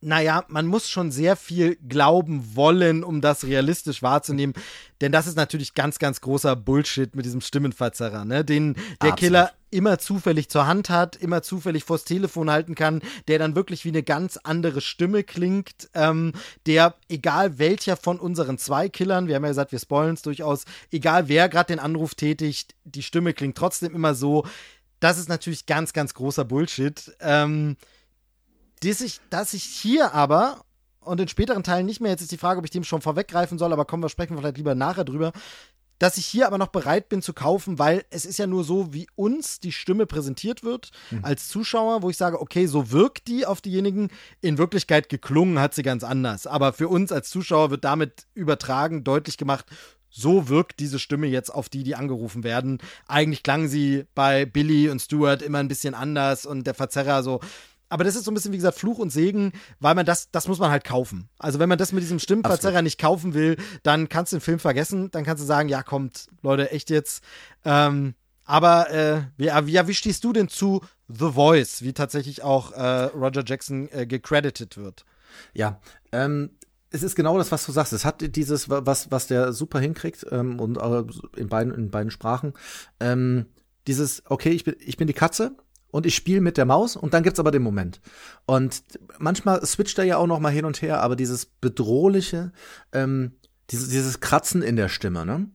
naja, 0.05 0.45
man 0.49 0.67
muss 0.67 0.89
schon 0.89 1.11
sehr 1.11 1.37
viel 1.37 1.77
glauben 1.77 2.55
wollen, 2.55 3.03
um 3.03 3.21
das 3.21 3.45
realistisch 3.45 4.03
wahrzunehmen. 4.03 4.55
Denn 5.01 5.13
das 5.13 5.27
ist 5.27 5.37
natürlich 5.37 5.75
ganz, 5.75 5.99
ganz 5.99 6.21
großer 6.21 6.55
Bullshit 6.57 7.15
mit 7.17 7.25
diesem 7.25 7.41
Stimmenverzerrer, 7.41 8.25
ne? 8.25 8.45
Den 8.45 8.75
der 8.75 9.13
Absolut. 9.13 9.19
Killer 9.19 9.51
immer 9.71 9.99
zufällig 9.99 10.49
zur 10.49 10.69
Hand 10.69 10.89
hat, 10.89 11.17
immer 11.17 11.43
zufällig 11.43 11.83
vors 11.83 12.05
Telefon 12.05 12.49
halten 12.49 12.77
kann, 12.77 13.03
der 13.27 13.41
dann 13.41 13.57
wirklich 13.57 13.85
wie 13.85 13.89
eine 13.89 14.05
ganz 14.05 14.37
andere 14.37 14.81
Stimme 14.81 15.25
klingt, 15.25 15.91
ähm, 15.95 16.33
der, 16.67 16.95
egal 17.09 17.59
welcher 17.59 17.97
von 17.97 18.21
unseren 18.21 18.57
zwei 18.57 18.89
Killern, 18.89 19.27
wir 19.27 19.35
haben 19.35 19.43
ja 19.43 19.49
gesagt, 19.49 19.73
wir 19.73 19.81
spoilen 19.81 20.15
es 20.15 20.23
durchaus, 20.23 20.65
egal 20.93 21.29
wer 21.29 21.49
gerade 21.49 21.73
den 21.73 21.81
Anruf 21.81 22.15
tätigt, 22.15 22.77
die 22.85 23.03
Stimme 23.03 23.35
klingt 23.35 23.59
trotzdem 23.59 23.95
immer 23.97 24.15
so. 24.15 24.47
Das 25.01 25.19
ist 25.19 25.29
natürlich 25.29 25.67
ganz, 25.67 25.93
ganz 25.93 26.15
großer 26.15 26.45
Bullshit. 26.45 27.13
Ähm, 27.21 27.77
dass 28.85 29.01
ich, 29.01 29.21
dass 29.31 29.55
ich 29.55 29.65
hier 29.65 30.15
aber 30.15 30.65
und 31.01 31.21
in 31.21 31.29
späteren 31.29 31.63
Teilen 31.63 31.87
nicht 31.87 32.01
mehr, 32.01 32.11
jetzt 32.11 32.23
ist 32.23 32.33
die 32.33 32.39
Frage, 32.39 32.59
ob 32.59 32.65
ich 32.65 32.71
dem 32.71 32.85
schon 32.85 33.03
vorweggreifen 33.03 33.59
soll, 33.59 33.73
aber 33.73 33.85
kommen 33.85 34.03
wir 34.03 34.09
sprechen 34.09 34.37
vielleicht 34.39 34.57
lieber 34.57 34.75
nachher 34.75 35.05
drüber, 35.05 35.33
dass 35.99 36.19
ich 36.19 36.27
hier 36.27 36.47
aber 36.47 36.59
noch 36.59 36.69
bereit 36.69 37.09
bin 37.09 37.23
zu 37.23 37.33
kaufen, 37.33 37.79
weil 37.79 38.05
es 38.11 38.25
ist 38.25 38.39
ja 38.39 38.47
nur 38.47 38.65
so, 38.65 38.93
wie 38.93 39.07
uns 39.15 39.61
die 39.61 39.73
Stimme 39.73 40.07
präsentiert 40.07 40.65
wird 40.65 40.91
mhm. 41.11 41.25
als 41.25 41.49
Zuschauer, 41.49 42.03
wo 42.03 42.11
ich 42.11 42.17
sage, 42.17 42.41
okay, 42.41 42.67
so 42.67 42.91
wirkt 42.91 43.29
die 43.29 43.47
auf 43.47 43.61
diejenigen. 43.61 44.09
In 44.41 44.59
Wirklichkeit 44.59 45.09
geklungen 45.09 45.61
hat 45.61 45.75
sie 45.75 45.83
ganz 45.83 46.03
anders. 46.03 46.47
Aber 46.47 46.73
für 46.73 46.89
uns 46.89 47.13
als 47.13 47.31
Zuschauer 47.31 47.71
wird 47.71 47.85
damit 47.85 48.27
übertragen, 48.35 49.05
deutlich 49.05 49.39
gemacht, 49.39 49.67
so 50.11 50.49
wirkt 50.49 50.79
diese 50.79 50.99
Stimme 50.99 51.27
jetzt 51.27 51.51
auf 51.51 51.69
die, 51.69 51.83
die 51.83 51.95
angerufen 51.95 52.45
werden. 52.45 52.79
Eigentlich 53.09 53.43
klang 53.43 53.69
sie 53.69 54.05
bei 54.15 54.45
Billy 54.45 54.89
und 54.89 55.01
Stuart 55.01 55.43
immer 55.43 55.59
ein 55.59 55.69
bisschen 55.69 55.95
anders 55.95 56.45
und 56.47 56.67
der 56.67 56.75
Verzerrer 56.75 57.23
so 57.23 57.41
aber 57.89 58.05
das 58.05 58.17
ist 58.17 58.25
so 58.25 58.31
ein 58.31 58.35
bisschen, 58.35 58.53
wie 58.53 58.57
gesagt, 58.57 58.79
Fluch 58.79 58.99
und 58.99 59.11
Segen, 59.11 59.53
weil 59.81 59.95
man 59.95 60.07
das, 60.07 60.31
das 60.31 60.49
muss 60.49 60.59
man 60.59 60.71
halt 60.71 60.85
kaufen. 60.85 61.29
Also 61.39 61.59
wenn 61.59 61.69
man 61.69 61.79
das 61.79 61.93
mit 61.93 62.03
diesem 62.03 62.19
Stimmenverzerrer 62.19 62.83
nicht 62.83 63.01
kaufen 63.01 63.35
will, 63.35 63.57
dann 63.83 64.09
kannst 64.09 64.33
du 64.33 64.37
den 64.37 64.43
Film 64.43 64.59
vergessen. 64.59 65.11
Dann 65.11 65.25
kannst 65.25 65.43
du 65.43 65.47
sagen, 65.47 65.69
ja, 65.69 65.83
kommt, 65.83 66.29
Leute, 66.43 66.71
echt 66.71 66.91
jetzt. 66.91 67.23
Ähm, 67.65 68.15
aber 68.45 68.91
äh, 68.91 69.23
wie, 69.37 69.47
ja, 69.47 69.89
wie 69.89 69.95
stehst 69.95 70.25
du 70.25 70.33
denn 70.33 70.49
zu 70.49 70.83
The 71.09 71.33
Voice, 71.33 71.83
wie 71.83 71.93
tatsächlich 71.93 72.43
auch 72.43 72.73
äh, 72.73 73.05
Roger 73.15 73.43
Jackson 73.47 73.89
äh, 73.91 74.07
gecredited 74.07 74.77
wird? 74.77 75.05
Ja, 75.53 75.81
ähm, 76.13 76.51
es 76.91 77.03
ist 77.03 77.17
genau 77.17 77.39
das, 77.39 77.51
was 77.51 77.67
du 77.67 77.73
sagst. 77.73 77.93
Es 77.93 78.05
hat 78.05 78.37
dieses, 78.37 78.69
was, 78.69 79.11
was 79.11 79.27
der 79.27 79.53
super 79.53 79.81
hinkriegt 79.81 80.27
ähm, 80.31 80.61
und 80.61 80.79
äh, 80.79 81.05
in, 81.37 81.49
beiden, 81.49 81.75
in 81.75 81.91
beiden 81.91 82.11
Sprachen. 82.11 82.55
Ähm, 83.01 83.47
dieses, 83.87 84.23
okay, 84.27 84.51
ich 84.51 84.65
bin, 84.65 84.77
ich 84.79 84.97
bin 84.97 85.07
die 85.07 85.13
Katze 85.13 85.57
und 85.95 86.07
ich 86.07 86.17
spiele 86.17 86.41
mit 86.41 86.57
der 86.57 86.65
Maus 86.65 86.97
und 86.97 87.15
dann 87.15 87.23
gibt's 87.23 87.39
aber 87.39 87.53
den 87.53 87.63
Moment. 87.63 88.01
Und 88.47 88.83
manchmal 89.21 89.65
switcht 89.65 89.97
er 89.97 90.05
ja 90.05 90.17
auch 90.17 90.27
noch 90.27 90.41
mal 90.41 90.51
hin 90.51 90.65
und 90.65 90.83
her, 90.83 91.01
aber 91.01 91.15
dieses 91.15 91.47
bedrohliche, 91.47 92.51
ähm, 92.93 93.37
dieses, 93.71 93.91
dieses 93.91 94.19
Kratzen 94.19 94.61
in 94.61 94.75
der 94.75 94.89
Stimme, 94.89 95.25
ne? 95.25 95.49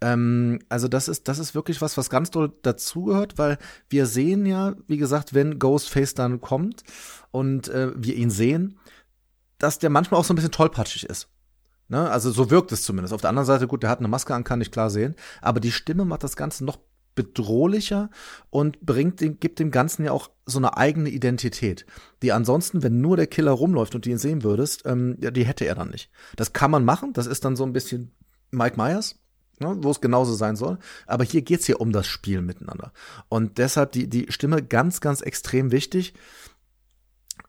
Ähm, 0.00 0.58
also 0.68 0.88
das 0.88 1.06
ist, 1.06 1.28
das 1.28 1.38
ist 1.38 1.54
wirklich 1.54 1.80
was, 1.80 1.96
was 1.96 2.10
ganz 2.10 2.32
doll 2.32 2.52
dazugehört, 2.62 3.38
weil 3.38 3.56
wir 3.88 4.06
sehen 4.06 4.46
ja, 4.46 4.74
wie 4.88 4.96
gesagt, 4.96 5.32
wenn 5.32 5.60
Ghostface 5.60 6.14
dann 6.14 6.40
kommt 6.40 6.82
und 7.30 7.68
äh, 7.68 7.92
wir 7.94 8.16
ihn 8.16 8.30
sehen, 8.30 8.80
dass 9.58 9.78
der 9.78 9.90
manchmal 9.90 10.18
auch 10.18 10.24
so 10.24 10.32
ein 10.32 10.36
bisschen 10.36 10.50
tollpatschig 10.50 11.04
ist. 11.08 11.28
Ne? 11.86 12.10
Also 12.10 12.32
so 12.32 12.50
wirkt 12.50 12.72
es 12.72 12.82
zumindest. 12.82 13.14
Auf 13.14 13.20
der 13.20 13.30
anderen 13.30 13.46
Seite, 13.46 13.68
gut, 13.68 13.84
der 13.84 13.90
hat 13.90 14.00
eine 14.00 14.08
Maske 14.08 14.34
an, 14.34 14.42
kann 14.42 14.60
ich 14.60 14.72
klar 14.72 14.90
sehen, 14.90 15.14
aber 15.40 15.60
die 15.60 15.70
Stimme 15.70 16.04
macht 16.04 16.24
das 16.24 16.34
Ganze 16.34 16.64
noch 16.64 16.80
bedrohlicher 17.14 18.10
und 18.50 18.80
bringt 18.80 19.20
dem, 19.20 19.38
gibt 19.38 19.58
dem 19.58 19.70
Ganzen 19.70 20.04
ja 20.04 20.12
auch 20.12 20.30
so 20.46 20.58
eine 20.58 20.76
eigene 20.76 21.08
Identität, 21.08 21.86
die 22.22 22.32
ansonsten, 22.32 22.82
wenn 22.82 23.00
nur 23.00 23.16
der 23.16 23.26
Killer 23.26 23.52
rumläuft 23.52 23.94
und 23.94 24.06
du 24.06 24.10
ihn 24.10 24.18
sehen 24.18 24.42
würdest, 24.42 24.82
ähm, 24.84 25.16
ja, 25.20 25.30
die 25.30 25.44
hätte 25.44 25.64
er 25.64 25.74
dann 25.74 25.90
nicht. 25.90 26.10
Das 26.36 26.52
kann 26.52 26.70
man 26.70 26.84
machen, 26.84 27.12
das 27.12 27.26
ist 27.26 27.44
dann 27.44 27.56
so 27.56 27.64
ein 27.64 27.72
bisschen 27.72 28.12
Mike 28.50 28.76
Myers, 28.76 29.16
ne, 29.60 29.76
wo 29.78 29.90
es 29.90 30.00
genauso 30.00 30.34
sein 30.34 30.56
soll. 30.56 30.78
Aber 31.06 31.24
hier 31.24 31.42
geht's 31.42 31.66
hier 31.66 31.80
um 31.80 31.92
das 31.92 32.06
Spiel 32.06 32.42
miteinander. 32.42 32.92
Und 33.28 33.58
deshalb 33.58 33.92
die, 33.92 34.08
die 34.08 34.26
Stimme 34.30 34.62
ganz, 34.62 35.00
ganz 35.00 35.20
extrem 35.20 35.72
wichtig. 35.72 36.14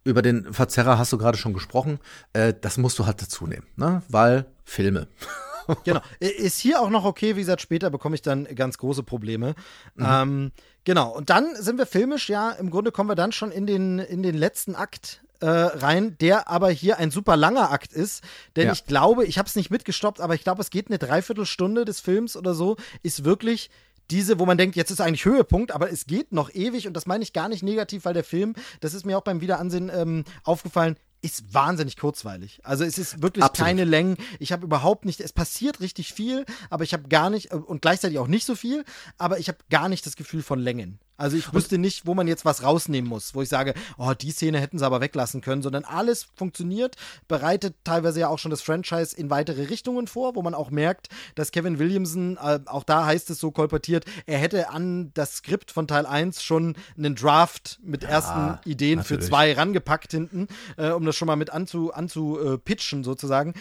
Über 0.04 0.22
den 0.22 0.54
Verzerrer 0.54 0.98
hast 0.98 1.14
du 1.14 1.18
gerade 1.18 1.38
schon 1.38 1.54
gesprochen. 1.54 2.00
Äh, 2.34 2.54
das 2.60 2.78
musst 2.78 3.00
du 3.00 3.06
halt 3.06 3.22
dazu 3.22 3.48
nehmen, 3.48 3.68
ne? 3.76 4.04
weil 4.08 4.46
Filme. 4.64 5.08
genau. 5.84 6.02
Ist 6.20 6.60
hier 6.60 6.82
auch 6.82 6.90
noch 6.90 7.06
okay, 7.06 7.36
wie 7.36 7.42
gesagt, 7.42 7.62
später 7.62 7.90
bekomme 7.90 8.16
ich 8.16 8.22
dann 8.22 8.46
ganz 8.56 8.78
große 8.78 9.04
Probleme. 9.04 9.56
Mhm. 9.96 10.06
Ähm, 10.08 10.52
genau. 10.84 11.16
Und 11.16 11.30
dann 11.30 11.56
sind 11.56 11.78
wir 11.78 11.86
filmisch, 11.86 12.30
ja, 12.30 12.52
im 12.52 12.70
Grunde 12.70 12.92
kommen 12.92 13.10
wir 13.10 13.16
dann 13.16 13.32
schon 13.32 13.52
in 13.52 13.66
den, 13.66 14.00
in 14.00 14.24
den 14.24 14.36
letzten 14.36 14.76
Akt 14.76 15.22
äh, 15.42 15.48
rein, 15.48 16.18
der 16.20 16.48
aber 16.50 16.70
hier 16.70 16.98
ein 16.98 17.12
super 17.12 17.36
langer 17.36 17.72
Akt 17.72 17.94
ist. 17.94 18.24
Denn 18.56 18.68
Ja. 18.68 18.74
ich 18.74 18.86
glaube, 18.86 19.26
ich 19.26 19.38
habe 19.38 19.48
es 19.48 19.56
nicht 19.56 19.70
mitgestoppt, 19.70 20.22
aber 20.22 20.34
ich 20.36 20.44
glaube, 20.44 20.62
es 20.62 20.70
geht 20.70 20.88
eine 20.88 20.98
Dreiviertelstunde 20.98 21.86
des 21.86 22.00
Films 22.00 22.38
oder 22.38 22.54
so, 22.54 22.78
ist 23.04 23.26
wirklich 23.26 23.70
diese, 24.12 24.40
wo 24.40 24.46
man 24.46 24.58
denkt, 24.58 24.76
jetzt 24.76 24.92
ist 24.92 25.02
eigentlich 25.02 25.26
Höhepunkt, 25.26 25.72
aber 25.72 25.92
es 25.92 26.06
geht 26.06 26.32
noch 26.32 26.54
ewig 26.54 26.88
und 26.88 26.94
das 26.94 27.06
meine 27.08 27.24
ich 27.24 27.34
gar 27.34 27.50
nicht 27.50 27.64
negativ, 27.64 28.06
weil 28.06 28.14
der 28.14 28.24
Film, 28.24 28.54
das 28.80 28.94
ist 28.94 29.06
mir 29.06 29.18
auch 29.18 29.24
beim 29.24 29.42
Wiederansehen 29.42 29.92
ähm, 29.94 30.26
aufgefallen, 30.44 30.96
ist 31.26 31.54
wahnsinnig 31.54 31.98
kurzweilig. 31.98 32.60
Also 32.64 32.84
es 32.84 32.98
ist 32.98 33.22
wirklich 33.22 33.44
Absolut. 33.44 33.68
keine 33.68 33.84
Längen. 33.84 34.16
Ich 34.40 34.52
habe 34.52 34.66
überhaupt 34.66 35.06
nicht, 35.06 35.20
es 35.20 35.34
passiert 35.34 35.82
richtig 35.82 36.14
viel, 36.14 36.46
aber 36.70 36.84
ich 36.84 36.94
habe 36.94 37.10
gar 37.10 37.30
nicht, 37.30 37.52
äh, 37.52 37.56
und 37.56 37.82
gleichzeitig 37.82 38.20
auch 38.20 38.28
nicht 38.28 38.46
so 38.46 38.56
viel, 38.56 38.86
aber 39.18 39.40
ich 39.40 39.48
habe 39.48 39.58
gar 39.70 39.90
nicht 39.90 40.06
das 40.06 40.16
Gefühl 40.16 40.44
von 40.44 40.60
Längen. 40.60 41.00
Also 41.18 41.38
ich 41.38 41.54
wüsste 41.54 41.78
nicht, 41.78 42.06
wo 42.06 42.14
man 42.14 42.28
jetzt 42.28 42.46
was 42.46 42.64
rausnehmen 42.64 43.10
muss, 43.10 43.36
wo 43.36 43.42
ich 43.42 43.50
sage, 43.50 43.74
oh, 43.98 44.14
die 44.14 44.32
Szene 44.32 44.60
hätten 44.60 44.80
sie 44.80 44.86
aber 44.86 45.02
weglassen 45.02 45.42
können, 45.42 45.62
sondern 45.62 45.86
alles 45.86 46.28
funktioniert, 46.36 46.96
bereitet 47.28 47.76
teilweise 47.84 48.20
ja 48.20 48.28
auch 48.28 48.40
schon 48.40 48.52
das 48.52 48.62
Franchise 48.62 49.16
in 49.16 49.30
weitere 49.30 49.64
Richtungen 49.64 50.08
vor, 50.08 50.36
wo 50.36 50.42
man 50.42 50.54
auch 50.54 50.72
merkt, 50.72 51.08
dass 51.36 51.52
Kevin 51.52 51.80
Williamson, 51.80 52.38
äh, 52.38 52.60
auch 52.66 52.84
da 52.84 53.06
heißt 53.06 53.30
es 53.30 53.40
so 53.40 53.52
kolportiert, 53.52 54.06
er 54.26 54.40
hätte 54.40 54.70
an 54.70 55.12
das 55.14 55.38
Skript 55.38 55.72
von 55.72 55.88
Teil 55.88 56.06
1 56.06 56.44
schon 56.44 56.76
einen 56.98 57.16
Draft 57.16 57.80
mit 57.84 58.04
ersten 58.04 58.60
Ideen 58.66 59.04
für 59.04 59.14
natürlich. 59.14 59.30
zwei 59.30 59.54
rangepackt 59.54 60.12
hinten, 60.12 60.48
äh, 60.78 60.90
um 60.90 61.06
das 61.06 61.16
schon 61.16 61.28
mal 61.28 61.36
mit 61.36 61.50
anzu, 61.50 61.94
anzu 61.94 62.40
äh, 62.40 62.76
sozusagen. 63.04 63.54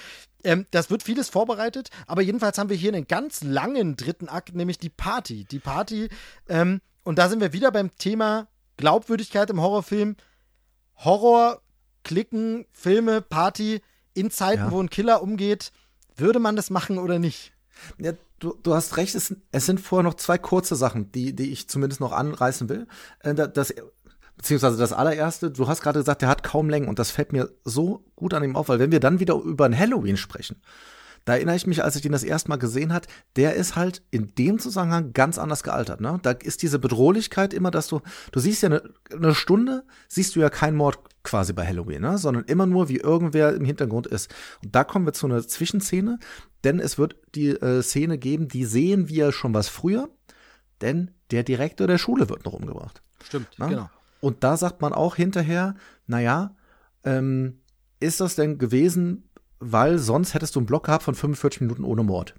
Ähm, 0.43 0.67
das 0.71 0.91
wird 0.91 1.03
vieles 1.03 1.29
vorbereitet, 1.31 1.89
aber 2.07 2.23
jedenfalls 2.23 2.59
haben 2.59 2.69
wir 2.69 2.77
hier 2.77 2.93
einen 2.93 3.07
ganz 3.07 3.43
langen 3.43 3.97
dritten 3.97 4.29
Akt, 4.29 4.55
nämlich 4.55 4.79
die 4.79 4.91
Party. 4.91 5.45
Die 5.45 5.59
Party, 5.59 6.09
ähm, 6.49 6.81
und 7.05 7.19
da 7.19 7.29
sind 7.29 7.41
wir 7.41 7.53
wieder 7.53 7.71
beim 7.71 7.95
Thema 7.97 8.49
Glaubwürdigkeit 8.77 9.51
im 9.51 9.61
Horrorfilm. 9.61 10.17
Horror, 10.97 11.61
Klicken, 12.03 12.67
Filme, 12.73 13.21
Party 13.23 13.81
in 14.15 14.31
Zeiten, 14.31 14.65
Ja. 14.65 14.71
wo 14.71 14.81
ein 14.81 14.91
Killer 14.91 15.23
umgeht. 15.23 15.73
Würde 16.17 16.39
man 16.39 16.57
das 16.57 16.71
machen 16.71 16.99
oder 16.99 17.19
nicht? 17.19 17.53
Ja, 17.99 18.13
du, 18.39 18.55
du 18.63 18.75
hast 18.75 18.97
recht, 18.97 19.15
es, 19.15 19.35
es 19.53 19.67
sind 19.67 19.81
vorher 19.81 20.05
noch 20.05 20.15
zwei 20.15 20.39
kurze 20.39 20.77
Sachen, 20.77 21.11
die, 21.13 21.35
die 21.35 21.51
ich 21.51 21.69
zumindest 21.69 22.01
noch 22.01 22.13
anreißen 22.13 22.69
will. 22.69 22.87
Äh, 23.21 23.35
da- 23.35 23.47
Das, 23.49 23.75
beziehungsweise 24.37 24.77
das 24.77 24.93
allererste, 24.93 25.51
du 25.51 25.67
hast 25.69 25.81
gerade 25.83 25.99
gesagt, 26.01 26.23
der 26.23 26.29
hat 26.29 26.43
kaum 26.43 26.69
Längen 26.69 26.89
und 26.89 26.99
das 26.99 27.11
fällt 27.11 27.33
mir 27.33 27.51
so 27.65 28.05
gut 28.17 28.35
an 28.35 28.45
ihm 28.45 28.57
auf, 28.57 28.69
weil 28.69 28.79
wenn 28.79 28.93
wir 28.93 29.01
dann 29.01 29.19
wieder 29.21 29.35
über 29.35 29.65
ein 29.65 29.77
Halloween 29.79 30.17
sprechen, 30.17 30.61
da 31.25 31.35
erinnere 31.35 31.57
ich 31.57 31.67
mich, 31.67 31.83
als 31.83 31.97
ich 31.97 32.03
den 32.03 32.13
das 32.13 32.23
erste 32.23 32.51
Mal 32.51 32.57
gesehen 32.57 32.93
hat, 32.93 33.07
der 33.37 33.55
ist 33.55 33.77
halt 33.77 34.03
in 34.11 34.35
dem 34.35 34.59
Zusammenhang 34.59 35.13
ganz 35.13 35.39
anders 35.39 35.63
gealtert. 35.63 36.01
Ne? 36.01 36.19
Da 36.23 36.33
ist 36.33 36.63
diese 36.63 36.79
Bedrohlichkeit 36.79 37.55
immer, 37.55 37.71
dass 37.71 37.89
du, 37.89 38.01
du 38.33 38.41
siehst 38.41 38.63
ja 38.63 38.69
eine, 38.69 38.83
eine 39.13 39.35
Stunde, 39.35 39.85
siehst 40.09 40.37
du 40.37 40.41
ja 40.41 40.51
keinen 40.51 40.77
Mord 40.77 40.99
quasi 41.23 41.55
bei 41.55 41.67
Halloween, 41.67 42.03
ne? 42.03 42.19
sondern 42.19 42.45
immer 42.45 42.67
nur, 42.67 42.89
wie 42.89 42.99
irgendwer 42.99 43.55
im 43.55 43.65
Hintergrund 43.65 44.07
ist. 44.07 44.33
Und 44.63 44.75
da 44.75 44.85
kommen 44.85 45.07
wir 45.07 45.15
zu 45.15 45.27
einer 45.27 45.47
Zwischenszene, 45.47 46.19
denn 46.63 46.79
es 46.79 46.99
wird 46.99 47.17
die 47.35 47.51
äh, 47.51 47.83
Szene 47.83 48.19
geben, 48.19 48.49
die 48.49 48.67
sehen 48.67 49.09
wir 49.09 49.33
schon 49.33 49.55
was 49.55 49.69
früher, 49.69 50.11
denn 50.83 51.11
der 51.31 51.43
Direktor 51.43 51.87
der 51.87 51.99
Schule 51.99 52.29
wird 52.29 52.45
noch 52.45 52.53
umgebracht. 52.53 53.03
Stimmt, 53.25 53.59
Ne? 53.59 53.69
genau. 53.69 53.91
Und 54.21 54.43
da 54.45 54.57
sagt 54.57 54.81
man 54.81 54.93
auch 54.93 55.17
hinterher, 55.17 55.75
naja, 56.07 56.55
ähm, 57.05 57.61
ist 58.01 58.21
das 58.21 58.35
denn 58.35 58.59
gewesen, 58.59 59.29
weil 59.73 59.99
sonst 59.99 60.35
hättest 60.35 60.55
du 60.55 60.61
einen 60.61 60.67
Block 60.67 60.85
gehabt 60.87 61.05
von 61.05 61.15
45 61.15 61.63
Minuten 61.63 61.85
ohne 61.85 62.03
Mord. 62.03 62.35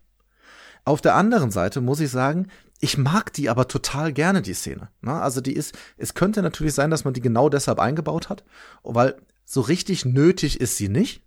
Auf 0.83 1.01
der 1.01 1.15
anderen 1.15 1.49
Seite 1.49 1.81
muss 1.81 1.99
ich 1.99 2.11
sagen, 2.11 2.47
ich 2.79 2.97
mag 2.97 3.33
die 3.33 3.49
aber 3.49 3.67
total 3.67 4.13
gerne, 4.13 4.43
die 4.43 4.53
Szene. 4.53 4.89
Ne? 5.01 5.13
Also 5.13 5.41
die 5.41 5.53
ist, 5.53 5.75
es 5.97 6.13
könnte 6.13 6.43
natürlich 6.43 6.75
sein, 6.75 6.91
dass 6.91 7.05
man 7.05 7.13
die 7.13 7.21
genau 7.21 7.49
deshalb 7.49 7.79
eingebaut 7.79 8.29
hat, 8.29 8.43
weil 8.83 9.15
so 9.45 9.61
richtig 9.61 10.05
nötig 10.05 10.61
ist 10.61 10.77
sie 10.77 10.89
nicht. 10.89 11.23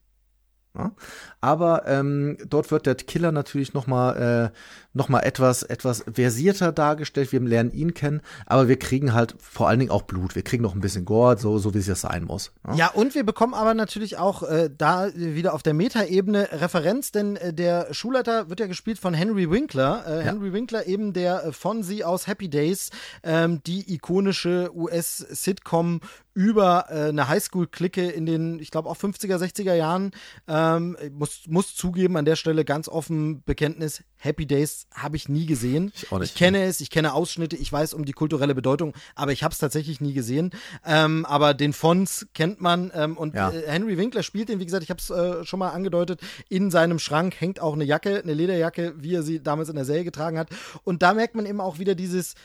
Ja? 0.76 0.92
Aber 1.40 1.86
ähm, 1.86 2.36
dort 2.48 2.70
wird 2.70 2.86
der 2.86 2.94
Killer 2.94 3.32
natürlich 3.32 3.74
noch 3.74 3.86
mal, 3.86 4.52
äh, 4.52 4.58
noch 4.92 5.08
mal 5.08 5.20
etwas, 5.20 5.62
etwas 5.62 6.04
versierter 6.12 6.72
dargestellt. 6.72 7.32
Wir 7.32 7.40
lernen 7.40 7.72
ihn 7.72 7.94
kennen, 7.94 8.20
aber 8.46 8.68
wir 8.68 8.78
kriegen 8.78 9.14
halt 9.14 9.34
vor 9.38 9.68
allen 9.68 9.78
Dingen 9.78 9.90
auch 9.90 10.02
Blut. 10.02 10.34
Wir 10.34 10.42
kriegen 10.42 10.62
noch 10.62 10.74
ein 10.74 10.80
bisschen 10.80 11.04
Gore, 11.04 11.38
so, 11.38 11.58
so 11.58 11.74
wie 11.74 11.78
es 11.78 11.86
ja 11.86 11.94
sein 11.94 12.24
muss. 12.24 12.52
Ja? 12.66 12.74
Ja, 12.74 12.88
und 12.88 13.14
wir 13.14 13.24
bekommen 13.24 13.54
aber 13.54 13.74
natürlich 13.74 14.18
auch 14.18 14.42
äh, 14.42 14.70
da 14.76 15.08
wieder 15.14 15.54
auf 15.54 15.62
der 15.62 15.74
Metaebene 15.74 16.48
Referenz, 16.52 17.12
denn 17.12 17.36
äh, 17.36 17.52
der 17.52 17.92
Schulleiter 17.92 18.48
wird 18.48 18.60
ja 18.60 18.66
gespielt 18.66 18.98
von 18.98 19.14
Henry 19.14 19.50
Winkler. 19.50 20.04
Äh, 20.06 20.22
Henry 20.22 20.52
Winkler 20.52 20.86
eben 20.86 21.12
der 21.12 21.44
äh, 21.44 21.52
Fonzie 21.52 22.04
aus 22.04 22.26
Happy 22.26 22.48
Days, 22.48 22.90
ähm, 23.22 23.62
die 23.64 23.94
ikonische 23.94 24.70
US-Sitcom 24.74 26.00
über 26.38 26.84
äh, 26.88 27.08
eine 27.08 27.26
Highschool-Clique 27.26 28.08
in 28.10 28.24
den, 28.24 28.60
ich 28.60 28.70
glaube, 28.70 28.88
auch 28.88 28.96
50er, 28.96 29.38
60er 29.38 29.74
Jahren. 29.74 30.12
Ähm, 30.46 30.96
ich 31.02 31.10
muss, 31.10 31.40
muss 31.48 31.74
zugeben, 31.74 32.16
an 32.16 32.24
der 32.24 32.36
Stelle 32.36 32.64
ganz 32.64 32.88
offen 32.88 33.42
Bekenntnis, 33.42 34.04
Happy 34.18 34.46
Days 34.46 34.86
habe 34.94 35.16
ich 35.16 35.28
nie 35.28 35.46
gesehen. 35.46 35.90
Ich 35.96 36.12
auch 36.12 36.20
nicht. 36.20 36.36
kenne 36.36 36.62
es, 36.62 36.80
ich 36.80 36.90
kenne 36.90 37.12
Ausschnitte, 37.12 37.56
ich 37.56 37.72
weiß 37.72 37.92
um 37.92 38.04
die 38.04 38.12
kulturelle 38.12 38.54
Bedeutung, 38.54 38.94
aber 39.16 39.32
ich 39.32 39.42
habe 39.42 39.50
es 39.52 39.58
tatsächlich 39.58 40.00
nie 40.00 40.12
gesehen. 40.12 40.52
Ähm, 40.86 41.26
aber 41.26 41.54
den 41.54 41.72
Fons 41.72 42.28
kennt 42.34 42.60
man 42.60 42.92
ähm, 42.94 43.16
und 43.16 43.34
Ja. 43.34 43.50
äh, 43.50 43.64
Henry 43.66 43.98
Winkler 43.98 44.22
spielt 44.22 44.48
den, 44.48 44.60
wie 44.60 44.64
gesagt, 44.64 44.84
ich 44.84 44.90
habe 44.90 45.00
es 45.00 45.10
äh, 45.10 45.44
schon 45.44 45.58
mal 45.58 45.70
angedeutet, 45.70 46.20
in 46.48 46.70
seinem 46.70 47.00
Schrank 47.00 47.34
hängt 47.40 47.58
auch 47.58 47.72
eine 47.74 47.84
Jacke, 47.84 48.22
eine 48.22 48.34
Lederjacke, 48.34 48.94
wie 48.96 49.16
er 49.16 49.24
sie 49.24 49.42
damals 49.42 49.70
in 49.70 49.74
der 49.74 49.84
Serie 49.84 50.04
getragen 50.04 50.38
hat. 50.38 50.50
Und 50.84 51.02
da 51.02 51.14
merkt 51.14 51.34
man 51.34 51.46
eben 51.46 51.60
auch 51.60 51.80
wieder 51.80 51.96
dieses, 51.96 52.36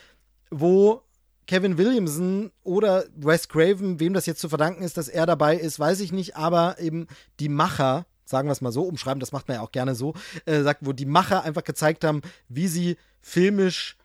wo 0.50 1.02
Kevin 1.46 1.78
Williamson 1.78 2.50
oder 2.62 3.04
Wes 3.16 3.48
Craven, 3.48 4.00
wem 4.00 4.14
das 4.14 4.26
jetzt 4.26 4.40
zu 4.40 4.48
verdanken 4.48 4.82
ist, 4.82 4.96
dass 4.96 5.08
er 5.08 5.26
dabei 5.26 5.56
ist, 5.56 5.78
weiß 5.78 6.00
ich 6.00 6.12
nicht, 6.12 6.36
aber 6.36 6.78
eben 6.78 7.06
die 7.40 7.48
Macher, 7.48 8.06
sagen 8.24 8.48
wir 8.48 8.52
es 8.52 8.60
mal 8.60 8.72
so, 8.72 8.82
umschreiben, 8.82 9.20
das 9.20 9.32
macht 9.32 9.48
man 9.48 9.56
ja 9.56 9.62
auch 9.62 9.72
gerne 9.72 9.94
so, 9.94 10.14
äh, 10.46 10.62
sagt, 10.62 10.80
wo 10.86 10.92
die 10.92 11.06
Macher 11.06 11.44
einfach 11.44 11.64
gezeigt 11.64 12.04
haben, 12.04 12.22
wie 12.48 12.68
sie 12.68 12.96
filmisch 13.20 13.96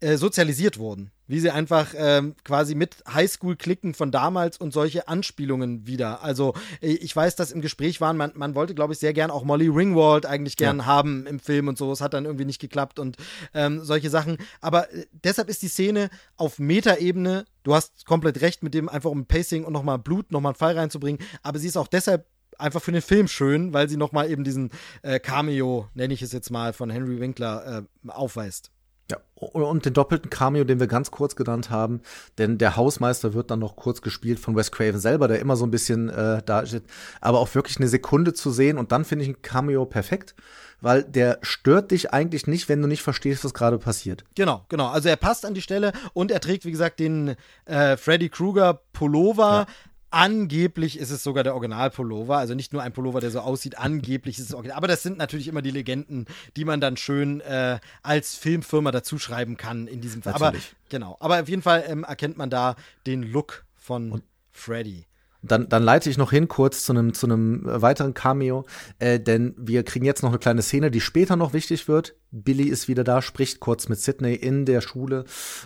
äh, 0.00 0.16
sozialisiert 0.16 0.78
wurden. 0.78 1.10
Wie 1.32 1.40
sie 1.40 1.50
einfach 1.50 1.94
ähm, 1.96 2.34
quasi 2.44 2.74
mit 2.74 2.96
Highschool-Klicken 3.10 3.94
von 3.94 4.10
damals 4.10 4.58
und 4.58 4.74
solche 4.74 5.08
Anspielungen 5.08 5.86
wieder. 5.86 6.22
Also, 6.22 6.52
ich 6.82 7.16
weiß, 7.16 7.36
dass 7.36 7.52
im 7.52 7.62
Gespräch 7.62 8.02
waren, 8.02 8.18
man, 8.18 8.32
man 8.34 8.54
wollte, 8.54 8.74
glaube 8.74 8.92
ich, 8.92 8.98
sehr 8.98 9.14
gern 9.14 9.30
auch 9.30 9.42
Molly 9.42 9.68
Ringwald 9.68 10.26
eigentlich 10.26 10.58
gern 10.58 10.84
haben 10.84 11.26
im 11.26 11.40
Film 11.40 11.68
und 11.68 11.78
so. 11.78 11.90
Es 11.90 12.02
hat 12.02 12.12
dann 12.12 12.26
irgendwie 12.26 12.44
nicht 12.44 12.60
geklappt 12.60 12.98
und 12.98 13.16
ähm, 13.54 13.82
solche 13.82 14.10
Sachen. 14.10 14.36
Aber 14.60 14.92
äh, 14.92 15.06
deshalb 15.24 15.48
ist 15.48 15.62
die 15.62 15.68
Szene 15.68 16.10
auf 16.36 16.58
Metaebene, 16.58 17.46
du 17.62 17.74
hast 17.74 18.04
komplett 18.04 18.42
recht 18.42 18.62
mit 18.62 18.74
dem 18.74 18.90
einfach 18.90 19.08
um 19.08 19.24
Pacing 19.24 19.64
und 19.64 19.72
nochmal 19.72 19.98
Blut, 19.98 20.32
nochmal 20.32 20.50
einen 20.50 20.58
Fall 20.58 20.76
reinzubringen. 20.76 21.24
Aber 21.42 21.58
sie 21.58 21.68
ist 21.68 21.78
auch 21.78 21.88
deshalb 21.88 22.26
einfach 22.58 22.82
für 22.82 22.92
den 22.92 23.00
Film 23.00 23.26
schön, 23.26 23.72
weil 23.72 23.88
sie 23.88 23.96
nochmal 23.96 24.30
eben 24.30 24.44
diesen 24.44 24.68
äh, 25.00 25.18
Cameo, 25.18 25.88
nenne 25.94 26.12
ich 26.12 26.20
es 26.20 26.32
jetzt 26.32 26.50
mal, 26.50 26.74
von 26.74 26.90
Henry 26.90 27.20
Winkler 27.20 27.86
äh, 28.04 28.10
aufweist. 28.10 28.71
Ja, 29.10 29.18
und 29.34 29.84
den 29.84 29.92
doppelten 29.92 30.30
Cameo, 30.30 30.64
den 30.64 30.80
wir 30.80 30.86
ganz 30.86 31.10
kurz 31.10 31.34
genannt 31.36 31.70
haben, 31.70 32.00
denn 32.38 32.58
der 32.58 32.76
Hausmeister 32.76 33.34
wird 33.34 33.50
dann 33.50 33.58
noch 33.58 33.76
kurz 33.76 34.00
gespielt 34.00 34.38
von 34.38 34.56
Wes 34.56 34.70
Craven 34.70 35.00
selber, 35.00 35.28
der 35.28 35.40
immer 35.40 35.56
so 35.56 35.66
ein 35.66 35.70
bisschen 35.70 36.08
äh, 36.08 36.42
da 36.44 36.64
steht, 36.64 36.84
aber 37.20 37.40
auch 37.40 37.52
wirklich 37.54 37.78
eine 37.78 37.88
Sekunde 37.88 38.32
zu 38.34 38.50
sehen 38.50 38.78
und 38.78 38.92
dann 38.92 39.04
finde 39.04 39.24
ich 39.24 39.30
ein 39.30 39.42
Cameo 39.42 39.84
perfekt, 39.84 40.34
weil 40.80 41.02
der 41.02 41.38
stört 41.42 41.90
dich 41.90 42.12
eigentlich 42.12 42.46
nicht, 42.46 42.68
wenn 42.68 42.82
du 42.82 42.88
nicht 42.88 43.02
verstehst, 43.02 43.44
was 43.44 43.54
gerade 43.54 43.78
passiert. 43.78 44.24
Genau, 44.34 44.64
genau. 44.68 44.88
Also 44.88 45.08
er 45.08 45.16
passt 45.16 45.44
an 45.44 45.54
die 45.54 45.62
Stelle 45.62 45.92
und 46.12 46.30
er 46.30 46.40
trägt, 46.40 46.64
wie 46.64 46.72
gesagt, 46.72 47.00
den 47.00 47.36
äh, 47.64 47.96
Freddy 47.96 48.28
Krueger 48.28 48.80
Pullover. 48.92 49.66
Angeblich 50.12 50.98
ist 50.98 51.10
es 51.10 51.22
sogar 51.22 51.42
der 51.42 51.54
Original-Pullover, 51.54 52.36
also 52.36 52.54
nicht 52.54 52.74
nur 52.74 52.82
ein 52.82 52.92
Pullover, 52.92 53.20
der 53.20 53.30
so 53.30 53.40
aussieht, 53.40 53.78
angeblich 53.78 54.38
ist 54.38 54.50
es 54.50 54.54
original. 54.54 54.76
Aber 54.76 54.86
das 54.86 55.02
sind 55.02 55.16
natürlich 55.16 55.48
immer 55.48 55.62
die 55.62 55.70
Legenden, 55.70 56.26
die 56.54 56.66
man 56.66 56.82
dann 56.82 56.98
schön 56.98 57.40
äh, 57.40 57.80
als 58.02 58.34
Filmfirma 58.36 58.90
dazuschreiben 58.90 59.56
kann 59.56 59.86
in 59.86 60.02
diesem 60.02 60.22
Fall. 60.22 60.34
Aber 60.34 60.46
Natürlich. 60.46 60.74
genau, 60.90 61.16
aber 61.18 61.40
auf 61.40 61.48
jeden 61.48 61.62
Fall 61.62 61.84
ähm, 61.88 62.04
erkennt 62.04 62.36
man 62.36 62.50
da 62.50 62.76
den 63.06 63.22
Look 63.22 63.64
von 63.74 64.22
Freddy. 64.50 65.06
Dann, 65.42 65.68
dann 65.68 65.82
leite 65.82 66.08
ich 66.08 66.18
noch 66.18 66.30
hin 66.30 66.48
kurz 66.48 66.84
zu 66.84 66.92
einem 66.92 67.14
zu 67.14 67.28
weiteren 67.28 68.14
Cameo, 68.14 68.64
äh, 68.98 69.18
denn 69.18 69.54
wir 69.56 69.82
kriegen 69.82 70.04
jetzt 70.04 70.22
noch 70.22 70.30
eine 70.30 70.38
kleine 70.38 70.62
Szene, 70.62 70.90
die 70.90 71.00
später 71.00 71.36
noch 71.36 71.52
wichtig 71.52 71.88
wird. 71.88 72.14
Billy 72.30 72.64
ist 72.64 72.88
wieder 72.88 73.04
da, 73.04 73.20
spricht 73.20 73.60
kurz 73.60 73.88
mit 73.88 74.00
Sidney 74.00 74.34
in 74.34 74.64
der 74.64 74.80
Schule 74.80 75.24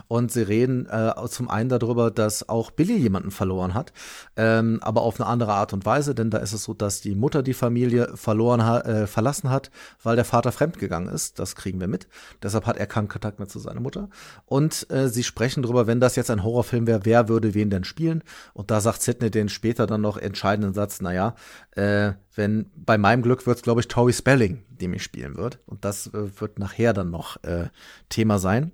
und 0.09 0.33
sie 0.33 0.43
reden 0.43 0.87
äh, 0.87 1.13
zum 1.29 1.49
einen 1.49 1.69
darüber, 1.69 2.11
dass 2.11 2.49
auch 2.49 2.73
Billy 2.73 2.97
jemanden 2.97 3.31
verloren 3.31 3.75
hat, 3.75 3.93
ähm, 4.37 4.81
aber 4.83 5.03
auf 5.03 5.21
eine 5.21 5.29
andere 5.29 5.53
Art 5.53 5.73
und 5.73 5.87
Weise, 5.87 6.15
denn 6.15 6.31
da 6.31 6.39
ist 6.39 6.53
es 6.53 6.65
so, 6.65 6.75
dass 6.75 7.01
die 7.01 7.15
Mutter 7.15 7.45
die 7.45 7.55
Familie 7.55 8.13
verloren 8.17 8.65
hat, 8.65 8.87
äh, 8.87 9.07
verlassen 9.07 9.51
hat, 9.51 9.71
weil 10.03 10.17
der 10.17 10.25
Vater 10.25 10.51
fremdgegangen 10.51 11.09
ist. 11.09 11.39
Das 11.39 11.55
kriegen 11.55 11.81
wir 11.81 11.87
mit. 11.87 12.09
Deshalb 12.43 12.67
hat 12.67 12.77
er 12.77 12.87
keinen 12.87 13.09
Kontakt 13.09 13.39
mehr 13.39 13.49
zu 13.49 13.59
seiner 13.59 13.81
Mutter. 13.81 14.09
Und 14.47 14.91
äh, 14.91 15.09
sie 15.09 15.23
sprechen 15.23 15.63
darüber, 15.63 15.87
wenn 15.87 16.01
das 16.01 16.17
jetzt 16.17 16.31
ein 16.31 16.43
Horrorfilm 16.43 16.87
wäre, 16.87 17.01
wer 17.05 17.29
würde 17.29 17.55
wen 17.55 17.71
denn 17.71 17.85
spielen? 17.85 18.23
Und 18.55 18.71
da 18.71 18.81
sagt 18.81 19.03
Sidney 19.03 19.31
den 19.31 19.49
später 19.67 19.89
dann 19.89 20.01
noch 20.01 20.17
entscheidenden 20.17 20.75
Satz, 20.75 21.01
naja, 21.01 21.35
äh, 21.73 22.13
wenn 22.37 22.71
bei 22.77 22.99
meinem 22.99 23.23
Glück 23.23 23.49
wird 23.49 23.57
es, 23.57 23.63
glaube 23.65 23.81
ich, 23.81 23.89
Tori 23.89 24.13
Spelling, 24.13 24.63
die 24.69 24.87
mich 24.87 25.03
spielen 25.03 25.37
wird. 25.37 25.59
Und 25.67 25.85
das 25.85 26.07
äh, 26.07 26.41
wird 26.41 26.61
nachher 26.61 26.93
dann 26.93 27.11
noch 27.11 27.43
äh, 27.43 27.67
Thema 28.09 28.39
sein. 28.39 28.71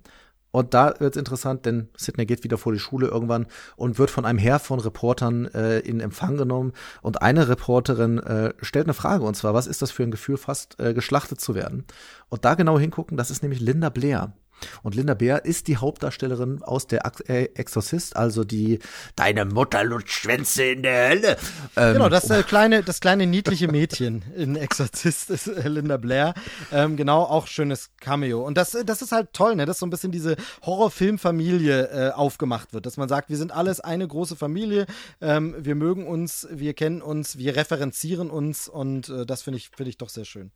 Und 0.51 0.75
da 0.75 0.93
wird 0.99 1.17
es 1.17 1.19
interessant, 1.19 1.65
denn 1.65 1.89
Sidney 1.97 2.27
geht 2.27 2.45
wieder 2.45 2.59
vor 2.59 2.75
die 2.75 2.79
Schule 2.79 3.07
irgendwann 3.07 3.47
und 3.77 3.99
wird 3.99 4.11
von 4.11 4.27
einem 4.27 4.39
Heer 4.39 4.59
von 4.59 4.81
Reportern 4.81 5.47
äh, 5.47 5.79
in 5.79 6.01
Empfang 6.01 6.37
genommen. 6.37 6.75
Und 7.01 7.23
eine 7.23 7.49
Reporterin 7.49 8.19
äh, 8.19 8.53
stellt 8.61 8.85
eine 8.85 8.93
Frage, 8.93 9.25
und 9.25 9.35
zwar, 9.35 9.55
was 9.55 9.67
ist 9.67 9.81
das 9.81 9.91
für 9.91 10.03
ein 10.03 10.11
Gefühl, 10.11 10.37
fast 10.37 10.79
äh, 10.79 10.93
geschlachtet 10.93 11.41
zu 11.41 11.55
werden? 11.55 11.87
Und 12.29 12.45
da 12.45 12.53
genau 12.53 12.79
hingucken, 12.79 13.17
das 13.17 13.31
ist 13.31 13.43
nämlich 13.43 13.61
Linda 13.61 13.89
Blair. 13.89 14.35
Und 14.83 14.95
Linda 14.95 15.15
Bär 15.15 15.45
ist 15.45 15.69
die 15.69 15.77
Hauptdarstellerin 15.77 16.63
aus 16.63 16.87
der 16.87 17.03
äh, 17.29 17.45
Exorzist, 17.55 18.17
also 18.17 18.45
die 18.45 18.79
Deine 19.17 19.45
Mutter 19.45 19.85
lutscht 19.85 20.23
Schwänze 20.23 20.65
in 20.65 20.83
der 20.83 21.09
Hölle. 21.09 21.37
Ähm, 21.77 21.95
genau, 21.95 22.09
das 22.09 22.31
äh, 22.31 22.43
kleine, 22.43 22.83
das 22.83 23.01
kleine 23.01 23.27
niedliche 23.27 23.69
Mädchen 23.69 24.25
in 24.37 24.57
Exorzist 24.57 25.31
ist 25.31 25.47
äh, 25.47 25.69
Linda 25.69 25.97
Blair. 25.97 26.35
Ähm, 26.71 26.97
genau, 26.97 27.23
auch 27.23 27.47
schönes 27.47 27.91
Cameo. 28.01 28.45
Und 28.47 28.57
das, 28.57 28.77
das 28.85 29.03
ist 29.03 29.13
halt 29.13 29.33
toll, 29.33 29.57
ne? 29.57 29.67
dass 29.67 29.79
so 29.79 29.87
ein 29.87 29.91
bisschen 29.91 30.13
diese 30.13 30.37
Horrorfilmfamilie 30.65 31.89
äh, 31.89 32.11
aufgemacht 32.13 32.73
wird, 32.73 32.87
dass 32.87 32.97
man 32.97 33.09
sagt, 33.09 33.31
wir 33.31 33.37
sind 33.37 33.53
alles 33.53 33.81
eine 33.81 34.07
große 34.07 34.37
Familie, 34.37 34.87
ähm, 35.21 35.55
wir 35.59 35.75
mögen 35.75 36.07
uns, 36.07 36.47
wir 36.51 36.75
kennen 36.75 37.03
uns, 37.03 37.39
wir 37.39 37.57
referenzieren 37.57 38.31
uns 38.31 38.69
und 38.69 39.09
äh, 39.09 39.27
das 39.27 39.43
finde 39.43 39.59
ich, 39.59 39.71
finde 39.71 39.91
ich 39.91 39.99
doch 39.99 40.09
sehr 40.09 40.25
schön. 40.25 40.51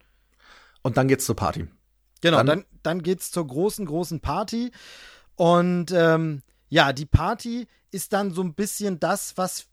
Und 0.82 0.96
dann 0.96 1.08
geht's 1.08 1.24
zur 1.24 1.36
Party. 1.36 1.66
Genau, 2.20 2.38
dann, 2.38 2.46
dann, 2.46 2.64
dann 2.82 3.02
geht 3.02 3.20
es 3.20 3.30
zur 3.30 3.46
großen, 3.46 3.86
großen 3.86 4.20
Party. 4.20 4.70
Und 5.34 5.92
ähm, 5.92 6.42
ja, 6.68 6.92
die 6.92 7.06
Party 7.06 7.66
ist 7.90 8.12
dann 8.12 8.32
so 8.32 8.42
ein 8.42 8.54
bisschen 8.54 8.98
das, 9.00 9.36
was 9.36 9.66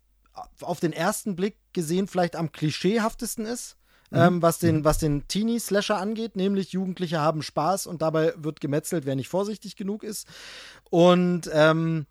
auf 0.61 0.79
den 0.79 0.93
ersten 0.93 1.35
Blick 1.35 1.57
gesehen 1.73 2.07
vielleicht 2.07 2.35
am 2.35 2.51
klischeehaftesten 2.51 3.45
ist. 3.45 3.77
Mhm. 4.11 4.19
Ähm, 4.19 4.41
was 4.41 4.59
den, 4.59 4.77
mhm. 4.77 4.83
was 4.85 4.99
den 4.99 5.27
Teenie-Slasher 5.27 5.97
angeht, 5.97 6.35
nämlich 6.35 6.71
Jugendliche 6.71 7.19
haben 7.19 7.41
Spaß 7.41 7.87
und 7.87 8.01
dabei 8.01 8.33
wird 8.37 8.61
gemetzelt, 8.61 9.05
wer 9.05 9.15
nicht 9.15 9.29
vorsichtig 9.29 9.75
genug 9.75 10.03
ist. 10.03 10.27
Und 10.89 11.49
ähm, 11.51 12.05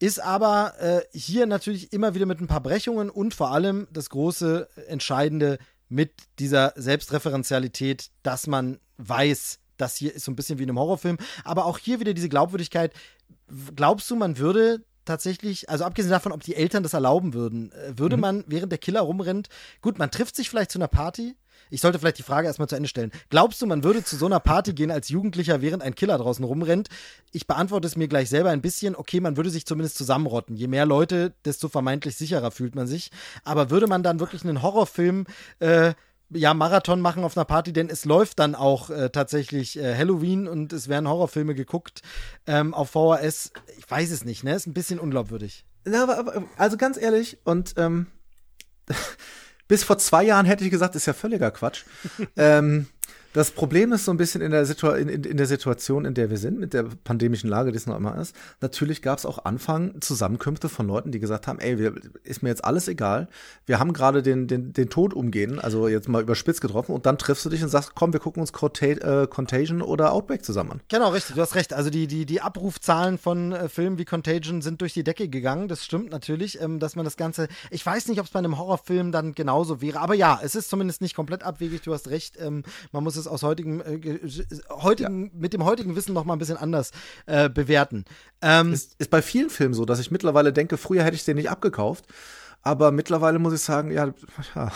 ist 0.00 0.22
aber 0.22 0.74
äh, 0.80 1.00
hier 1.12 1.46
natürlich 1.46 1.92
immer 1.92 2.14
wieder 2.14 2.26
mit 2.26 2.40
ein 2.40 2.46
paar 2.46 2.62
Brechungen 2.62 3.08
und 3.08 3.32
vor 3.32 3.52
allem 3.52 3.86
das 3.90 4.10
große 4.10 4.68
Entscheidende 4.88 5.58
mit 5.94 6.12
dieser 6.40 6.72
Selbstreferenzialität, 6.76 8.10
dass 8.22 8.46
man 8.46 8.78
weiß, 8.98 9.60
das 9.76 9.96
hier 9.96 10.14
ist 10.14 10.24
so 10.24 10.32
ein 10.32 10.36
bisschen 10.36 10.58
wie 10.58 10.64
in 10.64 10.70
einem 10.70 10.78
Horrorfilm. 10.78 11.18
Aber 11.44 11.66
auch 11.66 11.78
hier 11.78 12.00
wieder 12.00 12.14
diese 12.14 12.28
Glaubwürdigkeit. 12.28 12.92
Glaubst 13.76 14.10
du, 14.10 14.16
man 14.16 14.38
würde 14.38 14.84
tatsächlich, 15.04 15.68
also 15.68 15.84
abgesehen 15.84 16.10
davon, 16.10 16.32
ob 16.32 16.42
die 16.42 16.56
Eltern 16.56 16.82
das 16.82 16.94
erlauben 16.94 17.34
würden, 17.34 17.72
äh, 17.72 17.98
würde 17.98 18.16
mhm. 18.16 18.20
man, 18.22 18.44
während 18.46 18.72
der 18.72 18.78
Killer 18.78 19.02
rumrennt, 19.02 19.48
gut, 19.82 19.98
man 19.98 20.10
trifft 20.10 20.34
sich 20.36 20.50
vielleicht 20.50 20.72
zu 20.72 20.78
einer 20.78 20.88
Party. 20.88 21.36
Ich 21.70 21.80
sollte 21.80 21.98
vielleicht 21.98 22.18
die 22.18 22.22
Frage 22.22 22.46
erstmal 22.46 22.68
zu 22.68 22.76
Ende 22.76 22.88
stellen. 22.88 23.10
Glaubst 23.30 23.60
du, 23.62 23.66
man 23.66 23.84
würde 23.84 24.04
zu 24.04 24.16
so 24.16 24.26
einer 24.26 24.40
Party 24.40 24.72
gehen 24.72 24.90
als 24.90 25.08
Jugendlicher, 25.08 25.62
während 25.62 25.82
ein 25.82 25.94
Killer 25.94 26.18
draußen 26.18 26.44
rumrennt? 26.44 26.88
Ich 27.32 27.46
beantworte 27.46 27.86
es 27.86 27.96
mir 27.96 28.08
gleich 28.08 28.28
selber 28.28 28.50
ein 28.50 28.62
bisschen. 28.62 28.96
Okay, 28.96 29.20
man 29.20 29.36
würde 29.36 29.50
sich 29.50 29.66
zumindest 29.66 29.96
zusammenrotten. 29.96 30.56
Je 30.56 30.68
mehr 30.68 30.86
Leute, 30.86 31.32
desto 31.44 31.68
vermeintlich 31.68 32.16
sicherer 32.16 32.50
fühlt 32.50 32.74
man 32.74 32.86
sich. 32.86 33.10
Aber 33.44 33.70
würde 33.70 33.86
man 33.86 34.02
dann 34.02 34.20
wirklich 34.20 34.44
einen 34.44 34.62
Horrorfilm 34.62 35.26
äh, 35.60 35.94
ja, 36.30 36.54
Marathon 36.54 37.00
machen 37.00 37.24
auf 37.24 37.36
einer 37.36 37.44
Party, 37.44 37.72
denn 37.72 37.88
es 37.88 38.04
läuft 38.04 38.38
dann 38.38 38.54
auch 38.54 38.90
äh, 38.90 39.10
tatsächlich 39.10 39.78
äh, 39.78 39.94
Halloween 39.96 40.48
und 40.48 40.72
es 40.72 40.88
werden 40.88 41.08
Horrorfilme 41.08 41.54
geguckt 41.54 42.02
ähm, 42.46 42.74
auf 42.74 42.90
VHS. 42.90 43.52
Ich 43.78 43.90
weiß 43.90 44.10
es 44.10 44.24
nicht, 44.24 44.44
ne? 44.44 44.54
Ist 44.54 44.66
ein 44.66 44.74
bisschen 44.74 44.98
unglaubwürdig. 44.98 45.64
Ja, 45.86 46.02
aber, 46.02 46.18
aber 46.18 46.44
also 46.56 46.76
ganz 46.76 46.96
ehrlich, 46.96 47.38
und 47.44 47.74
ähm, 47.76 48.06
bis 49.68 49.84
vor 49.84 49.98
zwei 49.98 50.24
Jahren 50.24 50.46
hätte 50.46 50.64
ich 50.64 50.70
gesagt, 50.70 50.94
ist 50.94 51.06
ja 51.06 51.12
völliger 51.12 51.50
Quatsch. 51.50 51.84
ähm, 52.36 52.86
das 53.34 53.50
Problem 53.50 53.92
ist 53.92 54.04
so 54.04 54.12
ein 54.12 54.16
bisschen 54.16 54.40
in 54.40 54.52
der, 54.52 54.64
Situ 54.64 54.88
in, 54.90 55.08
in, 55.08 55.24
in, 55.24 55.36
der 55.36 55.46
Situation, 55.46 56.04
in 56.04 56.14
der 56.14 56.30
wir 56.30 56.38
sind, 56.38 56.58
mit 56.58 56.72
der 56.72 56.84
pandemischen 57.02 57.50
Lage, 57.50 57.72
die 57.72 57.76
es 57.76 57.86
noch 57.86 57.96
immer 57.96 58.16
ist. 58.16 58.34
Natürlich 58.60 59.02
gab 59.02 59.18
es 59.18 59.26
auch 59.26 59.44
Anfang 59.44 60.00
Zusammenkünfte 60.00 60.68
von 60.68 60.86
Leuten, 60.86 61.10
die 61.10 61.18
gesagt 61.18 61.48
haben, 61.48 61.58
ey, 61.58 61.76
wir, 61.76 61.94
ist 62.22 62.44
mir 62.44 62.50
jetzt 62.50 62.64
alles 62.64 62.86
egal. 62.86 63.28
Wir 63.66 63.80
haben 63.80 63.92
gerade 63.92 64.22
den, 64.22 64.46
den, 64.46 64.72
den 64.72 64.88
Tod 64.88 65.12
umgehen, 65.12 65.58
also 65.58 65.88
jetzt 65.88 66.08
mal 66.08 66.22
überspitzt 66.22 66.60
getroffen 66.60 66.94
und 66.94 67.06
dann 67.06 67.18
triffst 67.18 67.44
du 67.44 67.50
dich 67.50 67.60
und 67.60 67.70
sagst, 67.70 67.96
komm, 67.96 68.12
wir 68.12 68.20
gucken 68.20 68.40
uns 68.40 68.52
äh, 68.52 69.26
Contagion 69.26 69.82
oder 69.82 70.12
Outbreak 70.12 70.44
zusammen 70.44 70.70
an. 70.70 70.80
Genau, 70.88 71.10
richtig, 71.10 71.34
du 71.34 71.42
hast 71.42 71.56
recht. 71.56 71.72
Also 71.72 71.90
die, 71.90 72.06
die, 72.06 72.26
die 72.26 72.40
Abrufzahlen 72.40 73.18
von 73.18 73.50
äh, 73.50 73.68
Filmen 73.68 73.98
wie 73.98 74.04
Contagion 74.04 74.62
sind 74.62 74.80
durch 74.80 74.94
die 74.94 75.02
Decke 75.02 75.28
gegangen. 75.28 75.66
Das 75.66 75.84
stimmt 75.84 76.12
natürlich, 76.12 76.60
ähm, 76.60 76.78
dass 76.78 76.94
man 76.94 77.04
das 77.04 77.16
Ganze, 77.16 77.48
ich 77.70 77.84
weiß 77.84 78.06
nicht, 78.06 78.20
ob 78.20 78.26
es 78.26 78.32
bei 78.32 78.38
einem 78.38 78.58
Horrorfilm 78.58 79.10
dann 79.10 79.34
genauso 79.34 79.80
wäre, 79.80 79.98
aber 79.98 80.14
ja, 80.14 80.38
es 80.40 80.54
ist 80.54 80.70
zumindest 80.70 81.00
nicht 81.00 81.16
komplett 81.16 81.42
abwegig, 81.42 81.82
du 81.82 81.92
hast 81.92 82.10
recht. 82.10 82.36
Ähm, 82.38 82.62
man 82.92 83.02
muss 83.02 83.16
es 83.16 83.23
es 83.24 83.28
aus 83.28 83.42
heutigem, 83.42 83.80
äh, 83.80 84.18
heutigen, 84.70 85.26
ja. 85.26 85.30
mit 85.34 85.52
dem 85.52 85.64
heutigen 85.64 85.96
Wissen 85.96 86.14
noch 86.14 86.24
mal 86.24 86.34
ein 86.34 86.38
bisschen 86.38 86.56
anders 86.56 86.92
äh, 87.26 87.48
bewerten. 87.48 88.04
Ähm, 88.42 88.72
ist, 88.72 88.94
ist 88.98 89.10
bei 89.10 89.22
vielen 89.22 89.50
Filmen 89.50 89.74
so, 89.74 89.84
dass 89.84 90.00
ich 90.00 90.10
mittlerweile 90.10 90.52
denke, 90.52 90.76
früher 90.76 91.02
hätte 91.02 91.16
ich 91.16 91.24
den 91.24 91.36
nicht 91.36 91.50
abgekauft. 91.50 92.06
Aber 92.62 92.92
mittlerweile 92.92 93.38
muss 93.38 93.52
ich 93.52 93.60
sagen, 93.60 93.90
ja, 93.90 94.12
ja. 94.54 94.72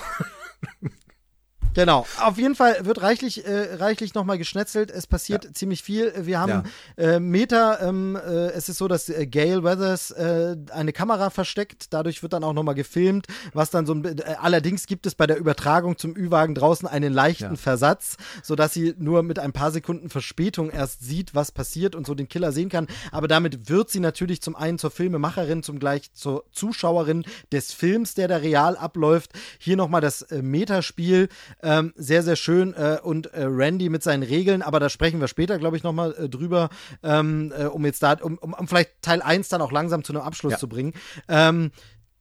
Genau. 1.75 2.07
Auf 2.21 2.39
jeden 2.39 2.55
Fall 2.55 2.85
wird 2.85 3.03
reichlich, 3.03 3.47
äh, 3.47 3.77
reichlich 3.77 4.15
nochmal 4.15 4.39
geschnetzelt. 4.39 4.91
Es 4.91 5.07
passiert 5.07 5.45
ja. 5.45 5.53
ziemlich 5.53 5.83
viel. 5.83 6.13
Wir 6.19 6.41
haben 6.41 6.65
ja. 6.97 7.05
äh, 7.05 7.21
Meta. 7.21 7.79
Ähm, 7.81 8.17
äh, 8.17 8.49
es 8.51 8.69
ist 8.69 8.79
so, 8.79 8.89
dass 8.89 9.09
äh, 9.09 9.27
Gail 9.27 9.63
Weathers 9.63 10.11
äh, 10.11 10.57
eine 10.73 10.93
Kamera 10.93 11.31
versteckt. 11.31 11.87
Dadurch 11.91 12.23
wird 12.23 12.33
dann 12.33 12.45
auch 12.45 12.53
nochmal 12.53 12.75
gefilmt. 12.75 13.27
Was 13.53 13.71
dann 13.71 13.87
so 13.87 13.95
ein, 13.95 14.05
äh, 14.05 14.37
allerdings 14.41 14.87
gibt 14.87 15.07
es 15.07 15.15
bei 15.15 15.27
der 15.27 15.39
Übertragung 15.39 15.99
zum 15.99 16.17
Ü-Wagen 16.17 16.55
draußen 16.55 16.89
einen 16.89 17.13
leichten 17.13 17.55
ja. 17.55 17.57
Versatz, 17.57 18.17
sodass 18.43 18.73
sie 18.73 18.95
nur 18.99 19.23
mit 19.23 19.39
ein 19.39 19.53
paar 19.53 19.71
Sekunden 19.71 20.11
Verspätung 20.11 20.71
erst 20.71 21.03
sieht, 21.05 21.35
was 21.35 21.53
passiert 21.53 21.95
und 21.95 22.07
so 22.07 22.15
den 22.15 22.29
Killer 22.29 22.53
sehen 22.53 22.69
kann. 22.69 22.89
Aber 23.13 23.29
damit 23.29 23.69
wird 23.69 23.91
sie 23.91 24.01
natürlich 24.01 24.43
zum 24.43 24.57
einen 24.57 24.79
zur 24.79 24.91
Filmemacherin, 24.91 25.63
zum 25.63 25.79
gleich 25.79 26.13
zur 26.13 26.45
Zuschauerin 26.53 27.25
des 27.53 27.73
Films, 27.73 28.15
der 28.15 28.29
da 28.29 28.37
real 28.37 28.77
abläuft. 28.77 29.33
Hier 29.59 29.77
nochmal 29.77 30.01
das 30.01 30.23
äh, 30.23 30.43
Metaspiel. 30.43 31.29
Ähm, 31.63 31.93
sehr, 31.97 32.23
sehr 32.23 32.37
schön. 32.37 32.75
Äh, 32.75 32.99
und 33.03 33.27
äh, 33.33 33.45
Randy 33.45 33.89
mit 33.89 34.03
seinen 34.03 34.23
Regeln, 34.23 34.63
aber 34.63 34.81
da 34.81 34.89
sprechen 34.89 35.21
wir 35.21 35.29
später, 35.29 35.59
glaube 35.59 35.77
ich, 35.77 35.83
nochmal 35.83 36.15
äh, 36.15 36.29
drüber, 36.29 36.69
ähm, 37.03 37.53
äh, 37.57 37.65
um 37.65 37.85
jetzt 37.85 38.03
da, 38.03 38.13
um, 38.21 38.39
um, 38.39 38.55
um, 38.55 38.69
vielleicht 38.69 39.03
Teil 39.03 39.23
1 39.23 39.49
dann 39.49 39.61
auch 39.61 39.73
langsam 39.73 40.05
zu 40.05 40.13
einem 40.13 40.23
Abschluss 40.23 40.53
ja. 40.53 40.59
zu 40.59 40.69
bringen. 40.69 40.95
Ähm, 41.29 41.73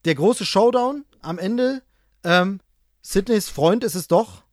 der 0.06 0.16
große 0.16 0.46
Showdown 0.46 1.06
am 1.22 1.38
Ende. 1.38 1.82
Ähm, 2.24 2.60
Sidneys 3.02 3.50
Freund 3.50 3.84
ist 3.84 3.96
es 3.96 4.08
doch. 4.08 4.44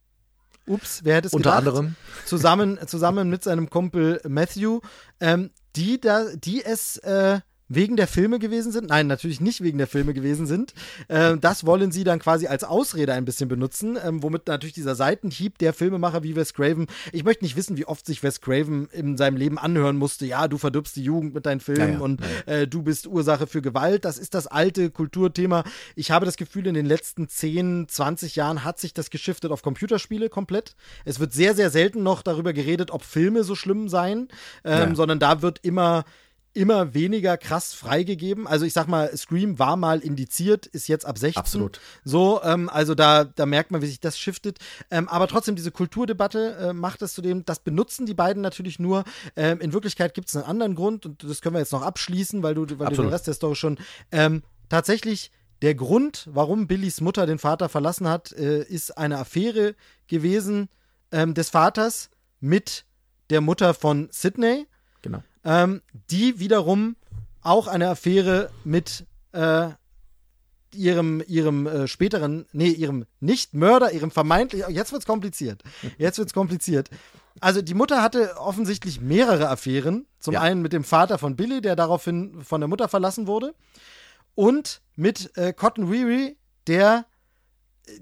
Ups, 0.66 1.00
wer 1.04 1.16
hätte 1.16 1.28
es 1.28 1.34
Unter 1.34 1.50
gedacht? 1.50 1.66
anderem. 1.66 1.96
Zusammen, 2.24 2.78
zusammen 2.86 3.28
mit 3.28 3.44
seinem 3.44 3.68
Kumpel 3.68 4.20
Matthew, 4.26 4.80
ähm, 5.20 5.50
die, 5.76 6.00
da, 6.00 6.26
die 6.34 6.64
es 6.64 6.96
äh, 6.98 7.40
wegen 7.74 7.96
der 7.96 8.06
Filme 8.06 8.38
gewesen 8.38 8.72
sind. 8.72 8.88
Nein, 8.88 9.06
natürlich 9.06 9.40
nicht 9.40 9.62
wegen 9.62 9.78
der 9.78 9.86
Filme 9.86 10.14
gewesen 10.14 10.46
sind. 10.46 10.74
Äh, 11.08 11.36
das 11.38 11.66
wollen 11.66 11.92
sie 11.92 12.04
dann 12.04 12.18
quasi 12.18 12.46
als 12.46 12.64
Ausrede 12.64 13.12
ein 13.12 13.24
bisschen 13.24 13.48
benutzen, 13.48 13.98
ähm, 14.04 14.22
womit 14.22 14.46
natürlich 14.46 14.74
dieser 14.74 14.94
Seitenhieb 14.94 15.58
der 15.58 15.72
Filmemacher 15.72 16.22
wie 16.22 16.36
Wes 16.36 16.54
Craven, 16.54 16.86
ich 17.12 17.24
möchte 17.24 17.44
nicht 17.44 17.56
wissen, 17.56 17.76
wie 17.76 17.86
oft 17.86 18.06
sich 18.06 18.22
Wes 18.22 18.40
Craven 18.40 18.88
in 18.92 19.16
seinem 19.16 19.36
Leben 19.36 19.58
anhören 19.58 19.96
musste, 19.96 20.26
ja, 20.26 20.48
du 20.48 20.58
verdirbst 20.58 20.96
die 20.96 21.04
Jugend 21.04 21.34
mit 21.34 21.46
deinen 21.46 21.60
Filmen 21.60 21.80
ja, 21.80 21.94
ja, 21.94 22.00
und 22.00 22.20
ja, 22.46 22.52
äh, 22.52 22.68
du 22.68 22.82
bist 22.82 23.06
Ursache 23.06 23.46
für 23.46 23.62
Gewalt. 23.62 24.04
Das 24.04 24.18
ist 24.18 24.34
das 24.34 24.46
alte 24.46 24.90
Kulturthema. 24.90 25.64
Ich 25.96 26.10
habe 26.10 26.26
das 26.26 26.36
Gefühl, 26.36 26.66
in 26.66 26.74
den 26.74 26.86
letzten 26.86 27.28
10, 27.28 27.86
20 27.88 28.36
Jahren 28.36 28.64
hat 28.64 28.78
sich 28.78 28.94
das 28.94 29.10
geschiftet 29.10 29.50
auf 29.50 29.62
Computerspiele 29.62 30.28
komplett. 30.28 30.76
Es 31.04 31.20
wird 31.20 31.32
sehr, 31.32 31.54
sehr 31.54 31.70
selten 31.70 32.02
noch 32.02 32.22
darüber 32.22 32.52
geredet, 32.52 32.90
ob 32.90 33.02
Filme 33.02 33.44
so 33.44 33.54
schlimm 33.54 33.88
seien, 33.88 34.28
ähm, 34.64 34.94
sondern 34.94 35.18
da 35.18 35.42
wird 35.42 35.60
immer 35.62 36.04
immer 36.54 36.94
weniger 36.94 37.36
krass 37.36 37.74
freigegeben. 37.74 38.46
Also 38.46 38.64
ich 38.64 38.72
sag 38.72 38.86
mal, 38.86 39.14
Scream 39.16 39.58
war 39.58 39.76
mal 39.76 40.00
indiziert, 40.00 40.66
ist 40.66 40.88
jetzt 40.88 41.04
ab 41.04 41.18
16. 41.18 41.40
Absolut. 41.40 41.80
So, 42.04 42.40
ähm, 42.42 42.68
also 42.68 42.94
da, 42.94 43.24
da 43.24 43.44
merkt 43.44 43.70
man, 43.70 43.82
wie 43.82 43.86
sich 43.86 44.00
das 44.00 44.18
shiftet. 44.18 44.58
Ähm, 44.90 45.08
aber 45.08 45.26
trotzdem, 45.26 45.56
diese 45.56 45.72
Kulturdebatte 45.72 46.56
äh, 46.56 46.72
macht 46.72 47.02
es 47.02 47.14
zu 47.14 47.22
dem, 47.22 47.44
das 47.44 47.58
benutzen 47.58 48.06
die 48.06 48.14
beiden 48.14 48.40
natürlich 48.40 48.78
nur. 48.78 49.04
Ähm, 49.36 49.60
in 49.60 49.72
Wirklichkeit 49.72 50.14
gibt 50.14 50.28
es 50.28 50.36
einen 50.36 50.44
anderen 50.44 50.74
Grund 50.74 51.04
und 51.04 51.24
das 51.24 51.42
können 51.42 51.56
wir 51.56 51.60
jetzt 51.60 51.72
noch 51.72 51.82
abschließen, 51.82 52.42
weil 52.42 52.54
du, 52.54 52.78
weil 52.78 52.88
du 52.88 53.02
den 53.02 53.10
Rest 53.10 53.26
der 53.26 53.34
Story 53.34 53.56
schon 53.56 53.78
ähm, 54.12 54.42
tatsächlich 54.68 55.32
der 55.62 55.74
Grund, 55.74 56.28
warum 56.30 56.66
Billys 56.66 57.00
Mutter 57.00 57.26
den 57.26 57.38
Vater 57.38 57.68
verlassen 57.68 58.08
hat, 58.08 58.32
äh, 58.32 58.62
ist 58.62 58.96
eine 58.98 59.18
Affäre 59.18 59.74
gewesen 60.06 60.68
ähm, 61.10 61.34
des 61.34 61.50
Vaters 61.50 62.10
mit 62.40 62.84
der 63.30 63.40
Mutter 63.40 63.74
von 63.74 64.08
Sydney. 64.12 64.66
Ähm, 65.44 65.82
die 66.10 66.38
wiederum 66.38 66.96
auch 67.42 67.66
eine 67.66 67.88
Affäre 67.88 68.50
mit 68.64 69.06
äh, 69.32 69.68
ihrem, 70.74 71.22
ihrem 71.26 71.66
äh, 71.66 71.88
späteren, 71.88 72.46
nee, 72.52 72.70
ihrem 72.70 73.06
Nicht-Mörder, 73.20 73.92
ihrem 73.92 74.10
vermeintlich, 74.10 74.64
jetzt 74.68 74.92
wird's 74.92 75.06
kompliziert. 75.06 75.62
Jetzt 75.98 76.18
wird's 76.18 76.32
kompliziert. 76.32 76.90
Also 77.40 77.62
die 77.62 77.74
Mutter 77.74 78.02
hatte 78.02 78.36
offensichtlich 78.38 79.00
mehrere 79.00 79.48
Affären. 79.48 80.06
Zum 80.18 80.34
ja. 80.34 80.40
einen 80.40 80.62
mit 80.62 80.72
dem 80.72 80.84
Vater 80.84 81.18
von 81.18 81.36
Billy, 81.36 81.60
der 81.60 81.76
daraufhin 81.76 82.42
von 82.42 82.60
der 82.60 82.68
Mutter 82.68 82.88
verlassen 82.88 83.26
wurde. 83.26 83.54
Und 84.34 84.80
mit 84.96 85.36
äh, 85.36 85.52
Cotton 85.52 85.90
Weary, 85.90 86.36
der 86.66 87.06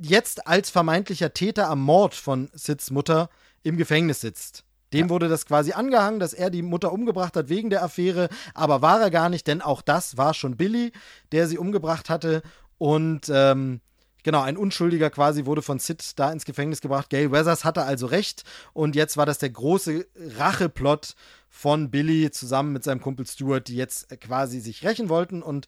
jetzt 0.00 0.46
als 0.46 0.70
vermeintlicher 0.70 1.34
Täter 1.34 1.68
am 1.68 1.80
Mord 1.82 2.14
von 2.14 2.50
Sids 2.52 2.90
Mutter 2.90 3.28
im 3.62 3.76
Gefängnis 3.76 4.20
sitzt. 4.20 4.64
Dem 4.92 5.06
ja. 5.06 5.10
wurde 5.10 5.28
das 5.28 5.46
quasi 5.46 5.72
angehangen, 5.72 6.20
dass 6.20 6.32
er 6.32 6.50
die 6.50 6.62
Mutter 6.62 6.92
umgebracht 6.92 7.36
hat 7.36 7.48
wegen 7.48 7.70
der 7.70 7.82
Affäre, 7.82 8.28
aber 8.54 8.82
war 8.82 9.00
er 9.00 9.10
gar 9.10 9.28
nicht, 9.28 9.46
denn 9.46 9.62
auch 9.62 9.82
das 9.82 10.16
war 10.16 10.34
schon 10.34 10.56
Billy, 10.56 10.92
der 11.32 11.46
sie 11.46 11.58
umgebracht 11.58 12.10
hatte. 12.10 12.42
Und 12.78 13.30
ähm, 13.32 13.80
Genau, 14.24 14.40
ein 14.42 14.56
Unschuldiger 14.56 15.10
quasi 15.10 15.46
wurde 15.46 15.62
von 15.62 15.80
Sid 15.80 16.18
da 16.18 16.30
ins 16.30 16.44
Gefängnis 16.44 16.80
gebracht. 16.80 17.10
Gail 17.10 17.32
Weathers 17.32 17.64
hatte 17.64 17.82
also 17.82 18.06
recht 18.06 18.44
und 18.72 18.94
jetzt 18.94 19.16
war 19.16 19.26
das 19.26 19.38
der 19.38 19.50
große 19.50 20.06
Racheplot 20.38 21.16
von 21.48 21.90
Billy 21.90 22.30
zusammen 22.30 22.72
mit 22.72 22.84
seinem 22.84 23.00
Kumpel 23.00 23.26
Stuart, 23.26 23.66
die 23.66 23.74
jetzt 23.74 24.08
quasi 24.20 24.60
sich 24.60 24.84
rächen 24.84 25.08
wollten 25.08 25.42
und 25.42 25.66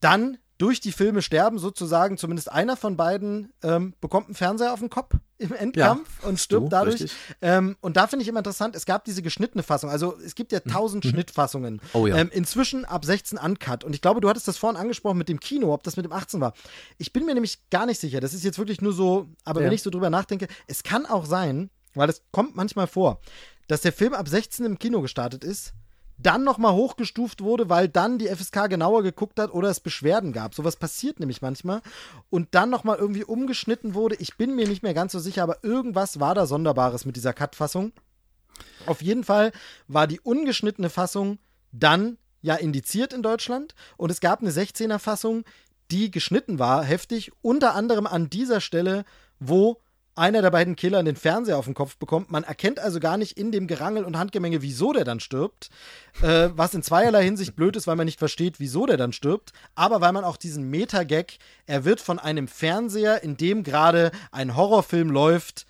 dann 0.00 0.38
durch 0.60 0.78
die 0.78 0.92
Filme 0.92 1.22
sterben 1.22 1.58
sozusagen 1.58 2.18
zumindest 2.18 2.52
einer 2.52 2.76
von 2.76 2.98
beiden 2.98 3.50
ähm, 3.62 3.94
bekommt 4.02 4.26
einen 4.26 4.34
Fernseher 4.34 4.74
auf 4.74 4.80
den 4.80 4.90
Kopf 4.90 5.14
im 5.38 5.54
Endkampf 5.54 6.22
ja, 6.22 6.28
und 6.28 6.38
stirbt 6.38 6.66
du, 6.66 6.68
dadurch. 6.68 7.10
Ähm, 7.40 7.76
und 7.80 7.96
da 7.96 8.06
finde 8.06 8.24
ich 8.24 8.28
immer 8.28 8.40
interessant, 8.40 8.76
es 8.76 8.84
gab 8.84 9.06
diese 9.06 9.22
geschnittene 9.22 9.62
Fassung. 9.62 9.88
Also 9.88 10.18
es 10.22 10.34
gibt 10.34 10.52
ja 10.52 10.60
mhm. 10.62 10.70
tausend 10.70 11.04
mhm. 11.06 11.10
Schnittfassungen. 11.10 11.80
Oh 11.94 12.06
ja. 12.06 12.16
Ähm, 12.16 12.28
inzwischen 12.30 12.84
ab 12.84 13.06
16 13.06 13.38
uncut. 13.38 13.84
Und 13.84 13.94
ich 13.94 14.02
glaube, 14.02 14.20
du 14.20 14.28
hattest 14.28 14.48
das 14.48 14.58
vorhin 14.58 14.78
angesprochen 14.78 15.16
mit 15.16 15.30
dem 15.30 15.40
Kino, 15.40 15.72
ob 15.72 15.82
das 15.82 15.96
mit 15.96 16.04
dem 16.04 16.12
18 16.12 16.42
war. 16.42 16.52
Ich 16.98 17.14
bin 17.14 17.24
mir 17.24 17.32
nämlich 17.32 17.70
gar 17.70 17.86
nicht 17.86 17.98
sicher. 17.98 18.20
Das 18.20 18.34
ist 18.34 18.44
jetzt 18.44 18.58
wirklich 18.58 18.82
nur 18.82 18.92
so, 18.92 19.28
aber 19.44 19.60
ja. 19.60 19.66
wenn 19.66 19.72
ich 19.72 19.82
so 19.82 19.88
drüber 19.88 20.10
nachdenke, 20.10 20.46
es 20.66 20.82
kann 20.82 21.06
auch 21.06 21.24
sein, 21.24 21.70
weil 21.94 22.10
es 22.10 22.22
kommt 22.32 22.54
manchmal 22.54 22.86
vor, 22.86 23.22
dass 23.66 23.80
der 23.80 23.94
Film 23.94 24.12
ab 24.12 24.28
16 24.28 24.66
im 24.66 24.78
Kino 24.78 25.00
gestartet 25.00 25.42
ist 25.42 25.72
dann 26.22 26.44
nochmal 26.44 26.72
hochgestuft 26.72 27.42
wurde, 27.42 27.68
weil 27.68 27.88
dann 27.88 28.18
die 28.18 28.28
FSK 28.28 28.68
genauer 28.68 29.02
geguckt 29.02 29.38
hat 29.38 29.52
oder 29.52 29.68
es 29.68 29.80
Beschwerden 29.80 30.32
gab. 30.32 30.54
Sowas 30.54 30.76
passiert 30.76 31.20
nämlich 31.20 31.42
manchmal. 31.42 31.82
Und 32.28 32.48
dann 32.52 32.70
nochmal 32.70 32.98
irgendwie 32.98 33.24
umgeschnitten 33.24 33.94
wurde. 33.94 34.16
Ich 34.16 34.36
bin 34.36 34.54
mir 34.54 34.68
nicht 34.68 34.82
mehr 34.82 34.94
ganz 34.94 35.12
so 35.12 35.18
sicher, 35.18 35.42
aber 35.42 35.62
irgendwas 35.64 36.20
war 36.20 36.34
da 36.34 36.46
Sonderbares 36.46 37.04
mit 37.04 37.16
dieser 37.16 37.32
Cut-Fassung. 37.32 37.92
Auf 38.86 39.02
jeden 39.02 39.24
Fall 39.24 39.52
war 39.88 40.06
die 40.06 40.20
ungeschnittene 40.20 40.90
Fassung 40.90 41.38
dann 41.72 42.18
ja 42.42 42.56
indiziert 42.56 43.12
in 43.12 43.22
Deutschland 43.22 43.74
und 43.96 44.10
es 44.10 44.20
gab 44.20 44.40
eine 44.40 44.50
16er-Fassung, 44.50 45.44
die 45.90 46.10
geschnitten 46.10 46.58
war, 46.58 46.84
heftig, 46.84 47.32
unter 47.42 47.74
anderem 47.74 48.06
an 48.06 48.30
dieser 48.30 48.60
Stelle, 48.60 49.04
wo 49.38 49.80
einer 50.14 50.42
der 50.42 50.50
beiden 50.50 50.76
Killer 50.76 51.02
den 51.02 51.16
Fernseher 51.16 51.58
auf 51.58 51.64
den 51.64 51.74
Kopf 51.74 51.96
bekommt. 51.96 52.30
Man 52.30 52.44
erkennt 52.44 52.78
also 52.78 53.00
gar 53.00 53.16
nicht 53.16 53.38
in 53.38 53.52
dem 53.52 53.66
Gerangel 53.66 54.04
und 54.04 54.18
Handgemenge, 54.18 54.62
wieso 54.62 54.92
der 54.92 55.04
dann 55.04 55.20
stirbt. 55.20 55.70
Äh, 56.22 56.50
was 56.54 56.74
in 56.74 56.82
zweierlei 56.82 57.24
Hinsicht 57.24 57.56
blöd 57.56 57.76
ist, 57.76 57.86
weil 57.86 57.96
man 57.96 58.06
nicht 58.06 58.18
versteht, 58.18 58.60
wieso 58.60 58.86
der 58.86 58.96
dann 58.96 59.12
stirbt. 59.12 59.52
Aber 59.74 60.00
weil 60.00 60.12
man 60.12 60.24
auch 60.24 60.36
diesen 60.36 60.68
Meta-Gag, 60.70 61.38
er 61.66 61.84
wird 61.84 62.00
von 62.00 62.18
einem 62.18 62.48
Fernseher, 62.48 63.22
in 63.22 63.36
dem 63.36 63.62
gerade 63.62 64.10
ein 64.32 64.56
Horrorfilm 64.56 65.10
läuft, 65.10 65.66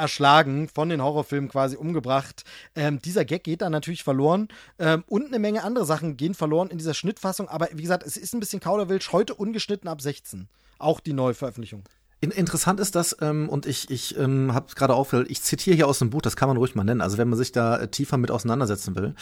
erschlagen, 0.00 0.68
von 0.68 0.88
den 0.88 1.02
Horrorfilmen 1.02 1.50
quasi 1.50 1.76
umgebracht. 1.76 2.44
Ähm, 2.74 3.00
dieser 3.02 3.24
Gag 3.24 3.44
geht 3.44 3.62
dann 3.62 3.72
natürlich 3.72 4.02
verloren. 4.02 4.48
Ähm, 4.78 5.04
und 5.06 5.26
eine 5.26 5.38
Menge 5.38 5.62
andere 5.62 5.84
Sachen 5.84 6.16
gehen 6.16 6.34
verloren 6.34 6.70
in 6.70 6.78
dieser 6.78 6.94
Schnittfassung. 6.94 7.48
Aber 7.48 7.68
wie 7.72 7.82
gesagt, 7.82 8.04
es 8.04 8.16
ist 8.16 8.34
ein 8.34 8.40
bisschen 8.40 8.60
Kauderwelsch. 8.60 9.12
Heute 9.12 9.34
ungeschnitten 9.34 9.88
ab 9.88 10.00
16. 10.00 10.48
Auch 10.78 11.00
die 11.00 11.12
Neuveröffentlichung. 11.12 11.84
In, 12.22 12.30
interessant 12.32 12.80
ist 12.80 12.94
das, 12.96 13.16
ähm, 13.22 13.48
und 13.48 13.64
ich, 13.64 13.88
ich 13.88 14.18
ähm, 14.18 14.52
habe 14.52 14.74
gerade 14.74 14.92
aufgehört, 14.92 15.30
ich 15.30 15.40
zitiere 15.40 15.74
hier 15.74 15.88
aus 15.88 16.00
dem 16.00 16.10
Buch, 16.10 16.20
das 16.20 16.36
kann 16.36 16.48
man 16.48 16.58
ruhig 16.58 16.74
mal 16.74 16.84
nennen, 16.84 17.00
also 17.00 17.16
wenn 17.16 17.30
man 17.30 17.38
sich 17.38 17.50
da 17.50 17.78
äh, 17.78 17.88
tiefer 17.88 18.18
mit 18.18 18.30
auseinandersetzen 18.30 18.94
will. 18.94 19.14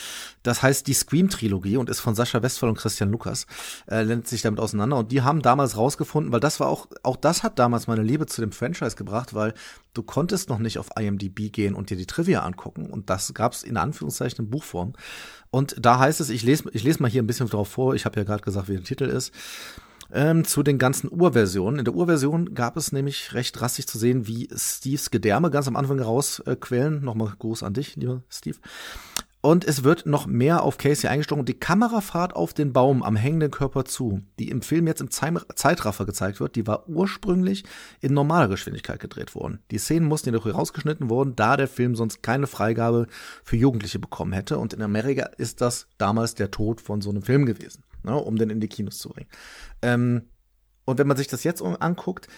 Das 0.43 0.62
heißt 0.62 0.85
die 0.85 0.95
Scream-Trilogie 0.95 1.77
und 1.77 1.91
ist 1.91 2.01
von 2.01 2.16
Sascha 2.16 2.43
Westphal 2.43 2.69
und 2.69 2.77
Christian 2.77 3.12
Lukas, 3.12 3.47
äh, 3.87 4.05
nennt 4.05 4.27
sich 4.27 4.43
damit 4.43 4.59
auseinander. 4.59 4.97
Und 4.97 5.12
die 5.12 5.23
haben 5.23 5.43
damals 5.43 5.77
rausgefunden, 5.77 6.33
weil 6.33 6.41
das 6.41 6.59
war 6.59 6.66
auch, 6.66 6.89
auch 7.05 7.15
das 7.15 7.45
hat 7.45 7.61
damals 7.61 7.87
meine 7.87 8.03
Liebe 8.03 8.27
zu 8.27 8.41
dem 8.41 8.51
Franchise 8.51 8.97
gebracht, 8.97 9.33
weil 9.33 9.55
du 9.95 10.03
konntest 10.03 10.49
noch 10.49 10.59
nicht 10.59 10.79
auf 10.79 10.89
IMDb 10.99 11.53
gehen 11.53 11.77
und 11.77 11.91
dir 11.91 11.97
die 11.97 12.07
Trivia 12.07 12.43
angucken. 12.43 12.87
Und 12.87 13.11
das 13.11 13.33
gab's 13.33 13.62
in 13.62 13.77
Anführungszeichen 13.77 14.47
in 14.47 14.51
Buchform. 14.51 14.95
Und 15.53 15.77
da 15.79 16.01
heißt 16.01 16.20
es, 16.20 16.31
ich 16.31 16.43
lese 16.43 16.65
ich 16.73 16.83
lese 16.83 17.01
mal 17.01 17.11
hier 17.11 17.23
ein 17.23 17.29
bisschen 17.29 17.49
drauf 17.49 17.69
vor, 17.69 17.95
ich 17.95 18.07
habe 18.07 18.19
ja 18.19 18.25
gerade 18.25 18.43
gesagt, 18.43 18.69
wie 18.69 18.75
der 18.75 18.83
Titel 18.83 19.05
ist 19.05 19.33
ähm, 20.12 20.44
zu 20.44 20.62
den 20.62 20.78
ganzen 20.78 21.10
Urversionen. 21.10 21.78
In 21.78 21.85
der 21.85 21.94
Urversion 21.94 22.55
gab 22.55 22.76
es 22.76 22.93
nämlich 22.93 23.35
recht 23.35 23.59
drastisch 23.59 23.86
zu 23.86 23.98
sehen, 23.98 24.26
wie 24.26 24.48
Steves 24.55 25.10
Gedärme 25.10 25.51
ganz 25.51 25.68
am 25.68 25.76
Anfang 25.76 26.01
rausquellen. 26.01 26.98
Äh, 26.98 27.05
Nochmal 27.05 27.32
Gruß 27.39 27.62
an 27.62 27.74
dich, 27.74 27.97
lieber 27.97 28.22
Steve. 28.28 28.59
Und 29.40 29.64
es 29.64 29.85
wird 29.85 30.05
noch 30.05 30.26
mehr 30.26 30.64
auf 30.64 30.78
Casey 30.78 31.09
eingestochen 31.09 31.44
die 31.44 31.59
Kamera 31.59 32.01
fahrt 32.01 32.35
auf 32.35 32.52
den 32.52 32.72
Baum 32.72 33.05
am 33.05 33.14
hängenden 33.14 33.52
Körper 33.52 33.85
zu, 33.85 34.20
die 34.40 34.48
im 34.48 34.62
Film 34.62 34.89
jetzt 34.89 35.01
im 35.01 35.12
Zeitraffer 35.12 36.06
gezeigt 36.06 36.40
wird, 36.40 36.56
die 36.56 36.66
war 36.66 36.89
ursprünglich 36.89 37.64
in 38.01 38.14
normaler 38.14 38.48
Geschwindigkeit 38.48 38.98
gedreht 38.98 39.36
worden. 39.36 39.60
Die 39.70 39.78
Szenen 39.78 40.09
mussten 40.09 40.30
jedoch 40.30 40.52
rausgeschnitten 40.52 41.09
worden, 41.09 41.35
da 41.36 41.56
der 41.56 41.68
Film 41.68 41.94
sonst 41.94 42.20
keine 42.20 42.48
Freigabe 42.48 43.06
für 43.44 43.56
Jugendliche 43.56 44.01
bekommen 44.01 44.32
hätte. 44.32 44.59
Und 44.59 44.72
in 44.72 44.82
Amerika 44.82 45.26
ist 45.36 45.60
das 45.60 45.86
damals 45.98 46.35
der 46.35 46.51
Tod 46.51 46.80
von 46.80 47.01
so 47.01 47.10
einem 47.10 47.22
Film 47.22 47.47
gewesen 47.47 47.85
ne, 48.03 48.15
um 48.16 48.37
den 48.37 48.51
in 48.51 48.61
die 48.61 48.69
Kinos 48.69 48.99
zu 48.99 49.11
bringen. 49.11 49.29
Ähm, 49.83 50.23
und 50.85 50.99
wenn 50.99 51.07
man 51.07 51.16
sich 51.16 51.29
das 51.29 51.45
jetzt 51.45 51.62
anguckt, 51.62 52.29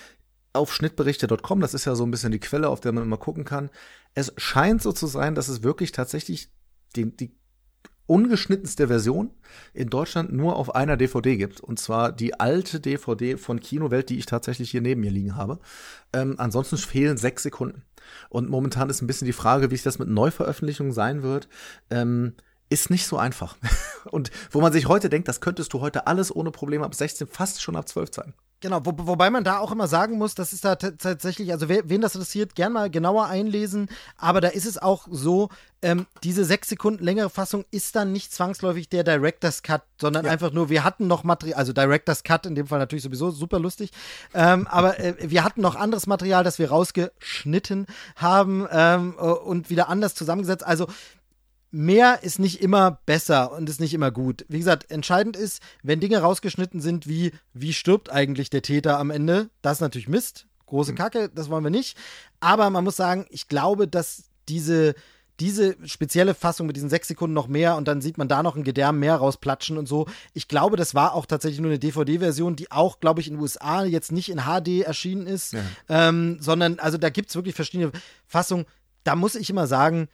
auf 0.53 0.75
schnittberichte.com, 0.75 1.61
das 1.61 1.75
ist 1.75 1.85
ja 1.85 1.95
so 1.95 2.05
ein 2.05 2.11
bisschen 2.11 2.33
die 2.33 2.41
Quelle, 2.41 2.69
auf 2.69 2.81
der 2.81 2.93
man 2.93 3.05
immer 3.05 3.17
gucken 3.17 3.45
kann, 3.45 3.71
es 4.15 4.33
scheint 4.37 4.83
so 4.83 4.93
zu 4.93 5.07
sein, 5.07 5.35
dass 5.35 5.49
es 5.49 5.63
wirklich 5.63 5.93
tatsächlich 5.93 6.51
die, 6.97 7.17
die 7.17 7.33
ungeschnittenste 8.07 8.89
Version 8.89 9.31
in 9.73 9.89
Deutschland 9.89 10.33
nur 10.33 10.57
auf 10.57 10.75
einer 10.75 10.97
DVD 10.97 11.37
gibt. 11.37 11.61
Und 11.61 11.79
zwar 11.79 12.11
die 12.11 12.41
alte 12.41 12.81
DVD 12.81 13.37
von 13.37 13.61
Kinowelt, 13.61 14.11
die 14.11 14.19
ich 14.19 14.27
tatsächlich 14.27 14.73
hier 14.73 14.81
neben 14.81 15.01
mir 15.01 15.13
liegen 15.13 15.37
habe. 15.37 15.61
Ähm, 16.13 16.35
ansonsten 16.39 16.77
fehlen 16.77 17.17
sechs 17.17 17.45
Sekunden. 17.45 17.85
Und 18.29 18.51
momentan 18.51 18.91
ist 18.91 19.01
ein 19.01 19.07
bisschen 19.07 19.27
die 19.27 19.33
Frage, 19.33 19.71
wie 19.71 19.77
es 19.77 19.85
das 19.85 20.01
mit 20.01 20.09
Neuveröffentlichungen 20.09 20.93
sein 20.93 21.23
wird. 21.23 21.49
Ähm, 21.89 22.35
ist 22.71 22.89
nicht 22.89 23.07
so 23.07 23.19
einfach. 23.19 23.57
Und 24.11 24.31
wo 24.51 24.61
man 24.61 24.73
sich 24.73 24.89
heute 24.89 25.11
denkt, 25.11 25.29
das 25.29 25.41
könntest 25.41 25.73
du 25.75 25.81
heute 25.81 26.07
alles 26.07 26.35
ohne 26.35 26.51
Probleme 26.51 26.85
ab 26.85 26.95
16, 26.95 27.27
fast 27.27 27.61
schon 27.61 27.77
ab 27.77 27.89
12 27.89 28.11
zeigen. 28.11 28.35
Genau, 28.63 28.85
wo, 28.85 28.93
wobei 28.95 29.31
man 29.31 29.43
da 29.43 29.59
auch 29.59 29.73
immer 29.73 29.89
sagen 29.89 30.19
muss, 30.19 30.35
das 30.35 30.53
ist 30.53 30.67
da 30.67 30.77
tatsächlich, 30.77 31.51
also 31.51 31.71
wer, 31.71 31.89
wen 31.89 32.03
das 32.03 32.15
interessiert, 32.15 32.55
gern 32.55 32.75
mal 32.75 32.91
genauer 32.91 33.27
einlesen. 33.27 33.89
Aber 34.19 34.43
da 34.43 34.49
ist 34.49 34.67
es 34.67 34.77
auch 34.77 35.09
so, 35.11 35.49
ähm, 35.81 36.07
diese 36.23 36.45
sechs 36.45 36.69
Sekunden 36.69 37.03
längere 37.03 37.31
Fassung 37.31 37.65
ist 37.71 37.97
dann 37.97 38.13
nicht 38.13 38.35
zwangsläufig 38.35 38.91
der 38.91 39.03
Director's 39.03 39.63
Cut, 39.63 39.81
sondern 39.99 40.27
ja. 40.27 40.31
einfach 40.31 40.53
nur, 40.53 40.69
wir 40.69 40.85
hatten 40.85 41.07
noch 41.07 41.25
Material, 41.25 41.59
also 41.59 41.73
Director's 41.73 42.23
Cut 42.23 42.45
in 42.45 42.55
dem 42.55 42.67
Fall 42.67 42.79
natürlich 42.79 43.03
sowieso 43.03 43.31
super 43.31 43.59
lustig, 43.59 43.93
ähm, 44.35 44.67
aber 44.67 45.01
äh, 45.01 45.15
wir 45.19 45.43
hatten 45.43 45.63
noch 45.63 45.77
anderes 45.77 46.07
Material, 46.07 46.45
das 46.45 46.59
wir 46.59 46.69
rausgeschnitten 46.69 47.87
haben 48.17 48.69
ähm, 48.71 49.15
und 49.15 49.71
wieder 49.71 49.89
anders 49.89 50.15
zusammengesetzt. 50.15 50.67
Also 50.67 50.87
mehr 51.71 52.23
ist 52.23 52.39
nicht 52.39 52.61
immer 52.61 53.01
besser 53.07 53.53
und 53.53 53.69
ist 53.69 53.81
nicht 53.81 53.95
immer 53.95 54.11
gut. 54.11 54.45
Wie 54.49 54.59
gesagt, 54.59 54.91
entscheidend 54.91 55.37
ist, 55.37 55.63
wenn 55.83 56.01
Dinge 56.01 56.19
rausgeschnitten 56.19 56.81
sind, 56.81 57.07
wie 57.07 57.33
wie 57.55 57.73
stirbt 57.73 58.11
eigentlich 58.11 58.51
der 58.51 58.63
Täter 58.63 58.99
am 58.99 59.11
Ende, 59.11 59.51
das 59.63 59.79
ist 59.79 59.81
natürlich 59.81 60.09
Mist, 60.09 60.47
große 60.67 60.93
mhm. 60.93 60.97
Kacke, 60.97 61.31
das 61.35 61.51
wollen 61.51 61.65
wir 61.65 61.71
nicht. 61.71 61.97
Aber 62.41 62.71
man 62.71 62.85
muss 62.85 62.97
sagen, 62.97 63.27
ich 63.31 63.49
glaube, 63.49 63.87
dass 63.87 64.25
diese 64.49 64.95
diese 65.41 65.77
spezielle 65.89 66.35
Fassung 66.35 66.67
mit 66.67 66.77
diesen 66.77 66.91
sechs 66.91 67.09
Sekunden 67.09 67.33
noch 67.33 67.49
mehr 67.49 67.77
und 67.77 67.89
dann 67.89 68.03
sieht 68.03 68.19
man 68.19 68.29
da 68.29 68.43
noch 68.43 68.57
ein 68.57 68.63
Gedärm 68.63 68.99
mehr 68.99 69.17
rausplatschen 69.17 69.79
und 69.79 69.89
so. 69.89 70.07
Ich 70.35 70.49
glaube, 70.49 70.77
das 70.77 70.95
war 70.95 71.15
auch 71.15 71.25
tatsächlich 71.25 71.61
nur 71.61 71.71
eine 71.71 71.79
DVD-Version, 71.79 72.57
die 72.57 72.71
auch, 72.71 73.01
glaube 73.01 73.23
ich, 73.23 73.29
in 73.29 73.35
den 73.35 73.41
USA 73.41 73.85
jetzt 73.85 74.13
nicht 74.13 74.29
in 74.29 74.43
HD 74.43 74.83
erschienen 74.83 75.27
ist, 75.27 75.55
ja. 75.55 75.61
ähm, 75.89 76.37
sondern 76.41 76.79
also 76.79 76.99
da 76.99 77.09
gibt 77.09 77.31
es 77.31 77.37
wirklich 77.37 77.55
verschiedene 77.55 77.91
Fassungen. 78.27 78.67
Da 79.03 79.17
muss 79.17 79.35
ich 79.35 79.49
immer 79.49 79.67
sagen, 79.67 80.09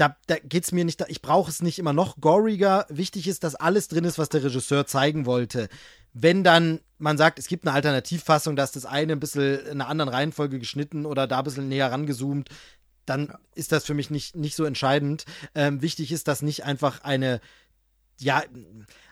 da, 0.00 0.16
da 0.26 0.36
geht 0.38 0.64
es 0.64 0.72
mir 0.72 0.84
nicht, 0.84 1.04
ich 1.08 1.20
brauche 1.20 1.50
es 1.50 1.60
nicht 1.60 1.78
immer 1.78 1.92
noch 1.92 2.20
goriger. 2.20 2.86
Wichtig 2.88 3.28
ist, 3.28 3.44
dass 3.44 3.54
alles 3.54 3.88
drin 3.88 4.04
ist, 4.04 4.18
was 4.18 4.30
der 4.30 4.42
Regisseur 4.42 4.86
zeigen 4.86 5.26
wollte. 5.26 5.68
Wenn 6.12 6.42
dann 6.42 6.80
man 6.98 7.16
sagt, 7.16 7.38
es 7.38 7.48
gibt 7.48 7.66
eine 7.66 7.74
Alternativfassung, 7.74 8.56
da 8.56 8.64
ist 8.64 8.76
das 8.76 8.86
eine 8.86 9.12
ein 9.12 9.20
bisschen 9.20 9.60
in 9.60 9.80
einer 9.80 9.88
anderen 9.88 10.10
Reihenfolge 10.10 10.58
geschnitten 10.58 11.06
oder 11.06 11.26
da 11.26 11.38
ein 11.38 11.44
bisschen 11.44 11.68
näher 11.68 11.90
rangezoomt, 11.90 12.50
dann 13.06 13.26
ja. 13.26 13.38
ist 13.54 13.72
das 13.72 13.84
für 13.84 13.94
mich 13.94 14.10
nicht, 14.10 14.36
nicht 14.36 14.54
so 14.54 14.64
entscheidend. 14.64 15.24
Ähm, 15.54 15.82
wichtig 15.82 16.12
ist, 16.12 16.28
dass 16.28 16.42
nicht 16.42 16.64
einfach 16.64 17.02
eine, 17.02 17.40
ja, 18.18 18.42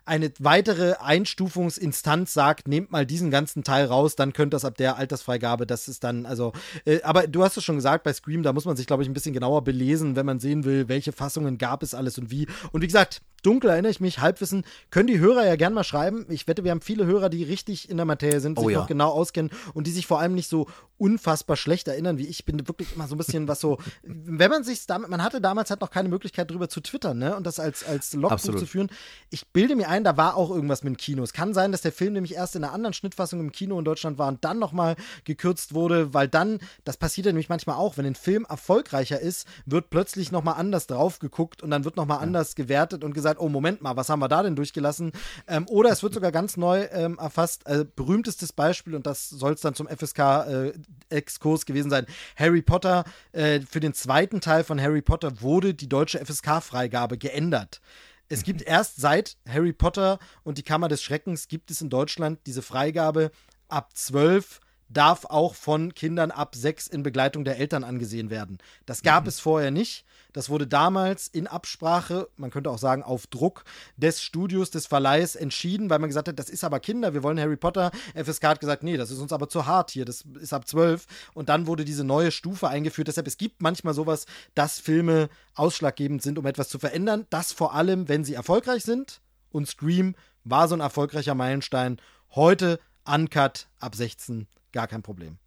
eine 0.09 0.33
weitere 0.39 0.95
Einstufungsinstanz 1.01 2.33
sagt, 2.33 2.67
nehmt 2.67 2.91
mal 2.91 3.07
diesen 3.07 3.31
ganzen 3.31 3.63
Teil 3.63 3.87
raus, 3.87 4.17
dann 4.17 4.33
könnte 4.33 4.55
das 4.55 4.65
ab 4.65 4.77
der 4.77 4.97
Altersfreigabe, 4.97 5.67
das 5.67 5.89
ist 5.89 6.03
dann, 6.03 6.27
also, 6.27 6.53
äh, 6.85 7.03
aber 7.03 7.27
du 7.27 7.45
hast 7.45 7.57
es 7.57 7.65
schon 7.65 7.77
gesagt, 7.77 8.05
bei 8.05 8.13
Scream, 8.13 8.43
da 8.43 8.53
muss 8.53 8.65
man 8.65 8.77
sich, 8.77 8.87
glaube 8.87 9.03
ich, 9.03 9.09
ein 9.09 9.13
bisschen 9.13 9.35
genauer 9.35 9.63
belesen, 9.63 10.17
wenn 10.17 10.27
man 10.27 10.41
sehen 10.41 10.65
will, 10.65 10.89
welche 10.89 11.13
Fassungen 11.13 11.59
gab 11.59 11.83
es 11.83 11.95
alles 11.95 12.19
und 12.19 12.31
wie. 12.31 12.47
Und 12.73 12.83
wie 12.83 12.87
gesagt, 12.87 13.23
dunkel 13.43 13.71
erinnere 13.71 13.91
ich 13.91 14.01
mich, 14.01 14.19
Halbwissen, 14.19 14.65
können 14.91 15.07
die 15.07 15.19
Hörer 15.19 15.47
ja 15.47 15.57
gern 15.57 15.75
mal 15.75 15.85
schreiben. 15.85 16.27
Ich 16.29 16.49
wette, 16.49 16.65
wir 16.65 16.71
haben 16.71 16.81
viele 16.81 17.07
Hörer, 17.07 17.29
die 17.29 17.45
richtig 17.45 17.89
in 17.89 17.97
der 17.97 18.07
Materie 18.07 18.41
sind, 18.41 18.59
oh, 18.59 18.63
sich 18.63 18.73
ja. 18.73 18.83
auch 18.83 18.87
genau 18.87 19.11
auskennen 19.11 19.51
und 19.75 19.87
die 19.87 19.91
sich 19.91 20.07
vor 20.07 20.21
allem 20.21 20.35
nicht 20.35 20.49
so 20.49 20.67
unfassbar 20.97 21.57
schlecht 21.57 21.89
erinnern 21.89 22.19
wie 22.19 22.27
ich. 22.27 22.45
Bin 22.45 22.67
wirklich 22.67 22.95
immer 22.95 23.07
so 23.07 23.15
ein 23.15 23.19
bisschen 23.19 23.49
was 23.49 23.61
so, 23.61 23.79
wenn 24.03 24.51
man 24.51 24.65
sich 24.65 24.87
damit, 24.87 25.09
man 25.09 25.23
hatte 25.23 25.41
damals 25.41 25.71
halt 25.71 25.81
noch 25.81 25.91
keine 25.91 26.09
Möglichkeit 26.09 26.51
drüber 26.51 26.69
zu 26.69 26.81
twittern, 26.81 27.19
ne, 27.19 27.37
und 27.37 27.47
das 27.47 27.61
als, 27.61 27.85
als 27.85 28.15
Logbuch 28.15 28.57
zu 28.57 28.67
führen. 28.67 28.89
Ich 29.31 29.49
bilde 29.49 29.77
mir 29.77 29.89
ein, 29.89 29.98
sein, 29.99 30.05
da 30.05 30.17
war 30.17 30.37
auch 30.37 30.51
irgendwas 30.51 30.83
mit 30.83 30.95
dem 30.95 30.97
Kino. 30.97 31.23
Es 31.23 31.33
kann 31.33 31.55
sein, 31.55 31.73
dass 31.73 31.83
der 31.83 31.93
Film 31.93 32.13
nämlich 32.13 32.35
erst 32.35 32.57
in 32.57 32.65
einer 32.65 32.73
anderen 32.73 32.95
Schnittfassung 32.95 33.41
im 33.41 33.53
Kino 33.53 33.79
in 33.79 33.85
Deutschland 33.85 34.19
war 34.19 34.29
und 34.29 34.45
dann 34.45 34.59
nochmal 34.59 34.97
gekürzt 35.25 35.75
wurde, 35.75 36.15
weil 36.15 36.29
dann, 36.29 36.59
das 36.85 36.97
passiert 36.97 37.27
ja 37.27 37.33
nämlich 37.33 37.49
manchmal 37.49 37.77
auch, 37.77 37.97
wenn 37.97 38.07
ein 38.07 38.15
Film 38.15 38.47
erfolgreicher 38.49 39.21
ist, 39.21 39.47
wird 39.67 39.91
plötzlich 39.91 40.33
nochmal 40.33 40.55
anders 40.57 40.87
drauf 40.87 41.19
geguckt 41.19 41.63
und 41.63 41.71
dann 41.71 41.85
wird 41.85 41.97
nochmal 41.97 42.19
ja. 42.19 42.23
anders 42.23 42.55
gewertet 42.55 43.05
und 43.05 43.15
gesagt, 43.15 43.41
oh, 43.41 43.49
Moment 43.49 43.83
mal, 43.83 43.97
was 43.97 44.09
haben 44.09 44.21
wir 44.21 44.29
da 44.29 44.43
denn 44.43 44.57
durchgelassen? 44.57 45.13
Ähm, 45.47 45.67
oder 45.69 45.91
es 45.91 46.03
wird 46.03 46.15
sogar 46.15 46.33
ganz 46.33 46.57
neu 46.57 46.87
ähm, 46.93 47.19
erfasst. 47.19 47.67
Äh, 47.67 47.85
berühmtestes 47.97 48.53
Beispiel, 48.53 48.95
und 48.95 49.07
das 49.07 49.29
soll 49.29 49.55
es 49.55 49.61
dann 49.61 49.75
zum 49.75 49.89
FSK-Exkurs 49.89 51.63
äh, 51.63 51.67
gewesen 51.67 51.91
sein, 51.91 52.07
Harry 52.37 52.63
Potter, 52.63 53.05
äh, 53.33 53.61
für 53.61 53.81
den 53.81 53.95
zweiten 53.95 54.41
Teil 54.41 54.65
von 54.65 54.81
Harry 54.81 55.03
Potter 55.03 55.41
wurde 55.41 55.75
die 55.75 55.89
deutsche 55.89 56.25
FSK-Freigabe 56.25 57.19
geändert. 57.19 57.81
Es 58.29 58.43
gibt 58.43 58.63
erst 58.63 59.01
seit 59.01 59.37
Harry 59.49 59.73
Potter 59.73 60.19
und 60.45 60.59
die 60.59 60.63
Kammer 60.63 60.89
des 60.89 61.03
Schreckens 61.03 61.49
gibt 61.49 61.71
es 61.71 61.81
in 61.81 61.89
Deutschland 61.89 62.41
diese 62.47 62.63
Freigabe 62.63 63.31
ab 63.69 63.91
12 63.95 64.61
darf 64.91 65.27
auch 65.27 65.55
von 65.55 65.95
Kindern 65.95 66.31
ab 66.31 66.55
sechs 66.55 66.87
in 66.87 67.03
Begleitung 67.03 67.45
der 67.45 67.59
Eltern 67.59 67.85
angesehen 67.85 68.31
werden. 68.31 68.59
Das 68.87 69.03
gab 69.03 69.25
mhm. 69.25 69.29
es 69.29 69.41
vorher 69.41 69.71
nicht. 69.71 70.05
Das 70.33 70.51
wurde 70.51 70.67
damals 70.67 71.27
in 71.29 71.47
Absprache, 71.47 72.29
man 72.37 72.51
könnte 72.51 72.71
auch 72.71 72.79
sagen 72.79 73.03
auf 73.03 73.27
Druck 73.27 73.65
des 73.97 74.23
Studios, 74.23 74.71
des 74.71 74.87
Verleihs 74.87 75.37
entschieden, 75.37 75.89
weil 75.89 75.99
man 75.99 76.11
gesagt 76.11 76.29
hat, 76.29 76.39
das 76.39 76.51
ist 76.51 76.65
aber 76.65 76.81
Kinder, 76.81 77.15
wir 77.15 77.23
wollen 77.23 77.41
Harry 77.41 77.57
Potter. 77.57 77.91
FSK 78.15 78.45
hat 78.45 78.61
gesagt, 78.61 78.83
nee, 78.83 78.97
das 78.97 79.11
ist 79.11 79.19
uns 79.19 79.33
aber 79.33 79.49
zu 79.49 79.67
hart 79.67 79.91
hier, 79.91 80.05
das 80.05 80.23
ist 80.41 80.53
ab 80.53 80.69
zwölf. 80.69 81.07
Und 81.33 81.49
dann 81.49 81.67
wurde 81.67 81.85
diese 81.85 82.05
neue 82.05 82.31
Stufe 82.31 82.69
eingeführt. 82.69 83.09
Deshalb, 83.09 83.27
es 83.27 83.39
gibt 83.39 83.63
manchmal 83.63 83.95
sowas, 83.95 84.27
dass 84.55 84.79
Filme 84.79 85.31
ausschlaggebend 85.55 86.23
sind, 86.23 86.39
um 86.39 86.47
etwas 86.47 86.69
zu 86.69 86.79
verändern. 86.79 87.27
Das 87.31 87.53
vor 87.53 87.75
allem, 87.75 88.09
wenn 88.09 88.25
sie 88.25 88.35
erfolgreich 88.35 88.85
sind. 88.85 89.21
Und 89.51 89.67
Scream 89.67 90.15
war 90.45 90.69
so 90.69 90.75
ein 90.75 90.81
erfolgreicher 90.81 91.35
Meilenstein. 91.35 91.99
Heute 92.35 92.79
Uncut 93.07 93.69
ab 93.81 93.95
16 93.95 94.47
gar 94.73 94.87
kein 94.87 95.03
Problem. 95.03 95.39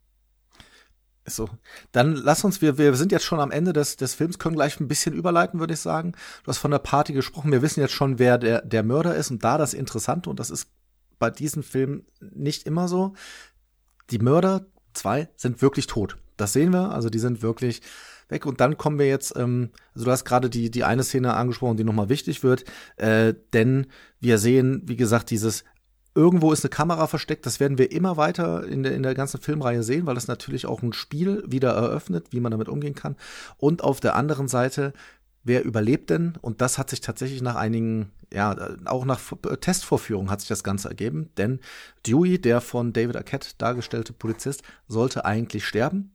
So, 1.26 1.50
dann 1.92 2.16
lass 2.16 2.44
uns, 2.44 2.62
wir, 2.62 2.78
wir 2.80 2.96
sind 2.96 3.12
jetzt 3.12 3.26
schon 3.26 3.40
am 3.40 3.52
Ende 3.52 3.74
des, 3.74 3.96
des 3.96 4.16
Films, 4.16 4.40
können 4.40 4.56
gleich 4.56 4.80
ein 4.80 4.88
bisschen 4.88 5.14
überleiten, 5.14 5.60
würde 5.60 5.74
ich 5.74 5.80
sagen. 5.80 6.14
Du 6.44 6.48
hast 6.48 6.58
von 6.58 6.72
der 6.72 6.80
Party 6.80 7.14
gesprochen, 7.14 7.52
wir 7.52 7.62
wissen 7.62 7.80
jetzt 7.80 7.94
schon, 7.94 8.18
wer 8.18 8.38
der, 8.40 8.62
der 8.64 8.82
Mörder 8.82 9.16
ist 9.16 9.30
und 9.30 9.44
da 9.44 9.58
das 9.60 9.76
Interessante, 9.76 10.30
und 10.30 10.40
das 10.40 10.50
ist 10.50 10.68
bei 11.20 11.30
diesen 11.30 11.62
Filmen 11.62 12.06
nicht 12.20 12.66
immer 12.66 12.88
so, 12.88 13.14
die 14.10 14.18
Mörder, 14.18 14.66
zwei, 14.94 15.30
sind 15.38 15.62
wirklich 15.62 15.86
tot. 15.86 16.18
Das 16.38 16.54
sehen 16.54 16.74
wir, 16.74 16.92
also 16.92 17.10
die 17.10 17.20
sind 17.20 17.44
wirklich 17.44 17.82
weg. 18.30 18.48
Und 18.48 18.60
dann 18.60 18.78
kommen 18.78 18.98
wir 18.98 19.08
jetzt, 19.08 19.36
ähm, 19.38 19.70
also 19.94 20.06
du 20.06 20.12
hast 20.12 20.26
gerade 20.26 20.50
die, 20.50 20.72
die 20.72 20.84
eine 20.84 21.04
Szene 21.04 21.36
angesprochen, 21.36 21.78
die 21.78 21.84
nochmal 21.84 22.10
wichtig 22.10 22.44
wird, 22.44 22.66
äh, 22.96 23.36
denn 23.54 23.88
wir 24.20 24.40
sehen, 24.40 24.82
wie 24.86 24.96
gesagt, 24.96 25.30
dieses 25.30 25.64
Irgendwo 26.14 26.52
ist 26.52 26.66
eine 26.66 26.70
Kamera 26.70 27.08
versteckt, 27.08 27.46
das 27.46 27.60
werden 27.60 27.78
wir 27.78 27.92
immer 27.92 28.18
weiter 28.18 28.66
in 28.68 28.84
der, 28.84 28.94
in 28.94 29.04
der 29.04 29.16
ganzen 29.16 29.40
Filmreihe 29.40 29.82
sehen, 29.82 30.06
weil 30.06 30.16
das 30.16 30.28
natürlich 30.28 30.66
auch 30.66 30.82
ein 30.82 30.92
Spiel 30.92 31.44
wieder 31.48 31.72
eröffnet, 31.72 32.28
wie 32.32 32.42
man 32.42 32.52
damit 32.52 32.68
umgehen 32.68 32.96
kann. 32.96 33.16
Und 33.58 33.84
auf 33.84 34.02
der 34.02 34.16
anderen 34.16 34.50
Seite, 34.50 34.94
wer 35.44 35.64
überlebt 35.64 36.10
denn? 36.10 36.34
Und 36.42 36.60
das 36.60 36.78
hat 36.78 36.90
sich 36.90 37.00
tatsächlich 37.00 37.42
nach 37.42 37.56
einigen, 37.56 38.12
ja, 38.34 38.56
auch 38.86 39.06
nach 39.06 39.22
Testvorführungen 39.62 40.30
hat 40.30 40.42
sich 40.42 40.50
das 40.50 40.64
Ganze 40.64 40.90
ergeben, 40.90 41.30
denn 41.38 41.60
Dewey, 42.06 42.40
der 42.40 42.60
von 42.60 42.92
David 42.92 43.16
Arquette 43.16 43.52
dargestellte 43.58 44.12
Polizist, 44.12 44.64
sollte 44.88 45.24
eigentlich 45.24 45.66
sterben. 45.66 46.12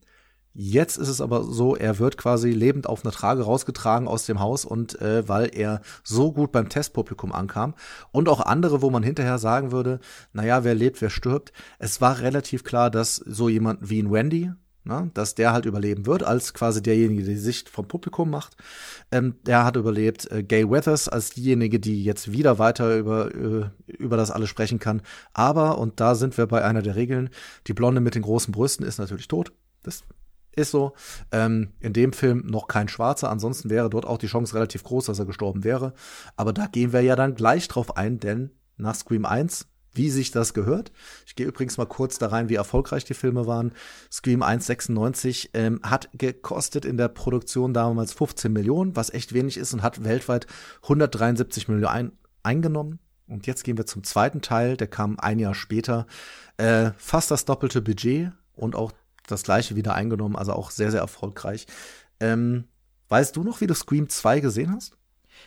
Jetzt 0.58 0.96
ist 0.96 1.08
es 1.08 1.20
aber 1.20 1.44
so, 1.44 1.76
er 1.76 1.98
wird 1.98 2.16
quasi 2.16 2.50
lebend 2.50 2.86
auf 2.86 3.04
einer 3.04 3.12
Trage 3.12 3.42
rausgetragen 3.42 4.08
aus 4.08 4.24
dem 4.24 4.40
Haus 4.40 4.64
und 4.64 4.98
äh, 5.02 5.28
weil 5.28 5.50
er 5.54 5.82
so 6.02 6.32
gut 6.32 6.50
beim 6.50 6.70
Testpublikum 6.70 7.30
ankam 7.30 7.74
und 8.10 8.30
auch 8.30 8.40
andere, 8.40 8.80
wo 8.80 8.88
man 8.88 9.02
hinterher 9.02 9.36
sagen 9.36 9.70
würde, 9.70 10.00
naja, 10.32 10.64
wer 10.64 10.74
lebt, 10.74 11.02
wer 11.02 11.10
stirbt. 11.10 11.52
Es 11.78 12.00
war 12.00 12.20
relativ 12.20 12.64
klar, 12.64 12.90
dass 12.90 13.16
so 13.16 13.50
jemand 13.50 13.90
wie 13.90 14.02
ein 14.02 14.10
Wendy, 14.10 14.50
na, 14.82 15.02
ne, 15.02 15.10
dass 15.12 15.34
der 15.34 15.52
halt 15.52 15.66
überleben 15.66 16.06
wird, 16.06 16.22
als 16.22 16.54
quasi 16.54 16.82
derjenige, 16.82 17.24
der 17.24 17.36
Sicht 17.36 17.68
vom 17.68 17.86
Publikum 17.86 18.30
macht. 18.30 18.56
Ähm, 19.12 19.34
der 19.44 19.62
hat 19.62 19.76
überlebt. 19.76 20.30
Äh, 20.30 20.42
Gay 20.42 20.70
Weathers 20.70 21.10
als 21.10 21.30
diejenige, 21.30 21.78
die 21.78 22.02
jetzt 22.02 22.32
wieder 22.32 22.58
weiter 22.58 22.96
über, 22.96 23.34
äh, 23.34 23.68
über 23.88 24.16
das 24.16 24.30
alles 24.30 24.48
sprechen 24.48 24.78
kann. 24.78 25.02
Aber, 25.34 25.76
und 25.76 26.00
da 26.00 26.14
sind 26.14 26.38
wir 26.38 26.46
bei 26.46 26.64
einer 26.64 26.80
der 26.80 26.96
Regeln, 26.96 27.28
die 27.66 27.74
Blonde 27.74 28.00
mit 28.00 28.14
den 28.14 28.22
großen 28.22 28.52
Brüsten 28.52 28.86
ist 28.86 28.96
natürlich 28.96 29.28
tot. 29.28 29.52
Das 29.82 30.02
ist 30.56 30.72
so. 30.72 30.94
Ähm, 31.30 31.72
in 31.80 31.92
dem 31.92 32.12
Film 32.12 32.44
noch 32.46 32.66
kein 32.66 32.88
Schwarzer. 32.88 33.30
Ansonsten 33.30 33.70
wäre 33.70 33.90
dort 33.90 34.06
auch 34.06 34.18
die 34.18 34.26
Chance 34.26 34.54
relativ 34.54 34.82
groß, 34.82 35.06
dass 35.06 35.18
er 35.18 35.26
gestorben 35.26 35.62
wäre. 35.62 35.92
Aber 36.34 36.52
da 36.52 36.66
gehen 36.66 36.92
wir 36.92 37.02
ja 37.02 37.14
dann 37.14 37.34
gleich 37.34 37.68
drauf 37.68 37.96
ein, 37.96 38.18
denn 38.18 38.50
nach 38.76 38.94
Scream 38.94 39.24
1 39.24 39.68
wie 39.96 40.10
sich 40.10 40.30
das 40.30 40.54
gehört. 40.54 40.92
Ich 41.26 41.34
gehe 41.36 41.46
übrigens 41.46 41.78
mal 41.78 41.86
kurz 41.86 42.18
da 42.18 42.28
rein, 42.28 42.48
wie 42.48 42.54
erfolgreich 42.54 43.04
die 43.04 43.14
Filme 43.14 43.46
waren. 43.46 43.72
Scream 44.12 44.42
196 44.42 45.50
ähm, 45.54 45.80
hat 45.82 46.10
gekostet 46.12 46.84
in 46.84 46.96
der 46.96 47.08
Produktion 47.08 47.72
damals 47.72 48.12
15 48.12 48.52
Millionen, 48.52 48.94
was 48.94 49.10
echt 49.10 49.32
wenig 49.32 49.56
ist 49.56 49.72
und 49.72 49.82
hat 49.82 50.04
weltweit 50.04 50.46
173 50.82 51.68
Millionen 51.68 51.86
ein 51.86 52.12
eingenommen. 52.42 53.00
Und 53.26 53.46
jetzt 53.46 53.64
gehen 53.64 53.76
wir 53.76 53.86
zum 53.86 54.04
zweiten 54.04 54.40
Teil, 54.40 54.76
der 54.76 54.86
kam 54.86 55.18
ein 55.18 55.38
Jahr 55.38 55.54
später. 55.54 56.06
Äh, 56.58 56.92
fast 56.96 57.30
das 57.30 57.44
doppelte 57.44 57.82
Budget 57.82 58.30
und 58.54 58.76
auch 58.76 58.92
das 59.26 59.42
gleiche 59.42 59.76
wieder 59.76 59.94
eingenommen, 59.94 60.36
also 60.36 60.52
auch 60.52 60.70
sehr, 60.70 60.90
sehr 60.90 61.00
erfolgreich. 61.00 61.66
Ähm, 62.20 62.64
weißt 63.08 63.36
du 63.36 63.42
noch, 63.42 63.60
wie 63.60 63.66
du 63.66 63.74
Scream 63.74 64.08
2 64.08 64.40
gesehen 64.40 64.74
hast? 64.74 64.96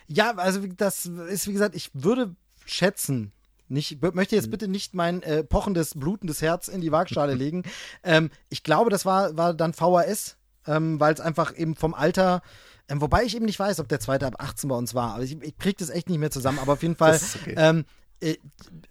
Ja, 0.07 0.35
also 0.35 0.61
das 0.77 1.05
ist, 1.05 1.47
wie 1.47 1.53
gesagt, 1.53 1.75
ich 1.75 1.91
würde 1.93 2.35
schätzen, 2.65 3.31
nicht, 3.67 4.01
möchte 4.01 4.35
jetzt 4.35 4.47
mhm. 4.47 4.51
bitte 4.51 4.67
nicht 4.67 4.93
mein 4.93 5.21
äh, 5.21 5.43
pochendes, 5.43 5.93
blutendes 5.93 6.41
Herz 6.41 6.67
in 6.67 6.81
die 6.81 6.91
Waagschale 6.91 7.33
legen. 7.35 7.63
Ähm, 8.03 8.31
ich 8.49 8.63
glaube, 8.63 8.89
das 8.89 9.05
war, 9.05 9.37
war 9.37 9.53
dann 9.53 9.73
VHS, 9.73 10.37
ähm, 10.65 10.99
weil 10.99 11.13
es 11.13 11.19
einfach 11.19 11.55
eben 11.55 11.75
vom 11.75 11.93
Alter 11.93 12.41
ähm, 12.89 13.01
wobei 13.01 13.23
ich 13.23 13.35
eben 13.35 13.45
nicht 13.45 13.59
weiß, 13.59 13.79
ob 13.79 13.87
der 13.87 13.99
zweite 13.99 14.25
ab 14.25 14.35
18 14.39 14.67
bei 14.67 14.75
uns 14.75 14.95
war. 14.95 15.13
Aber 15.13 15.23
ich, 15.23 15.39
ich 15.41 15.57
kriege 15.57 15.75
das 15.77 15.89
echt 15.89 16.09
nicht 16.09 16.17
mehr 16.17 16.31
zusammen. 16.31 16.59
Aber 16.59 16.73
auf 16.73 16.81
jeden 16.81 16.95
Fall, 16.97 17.19
okay. 17.41 17.53
ähm, 17.55 17.79
äh, 17.79 17.83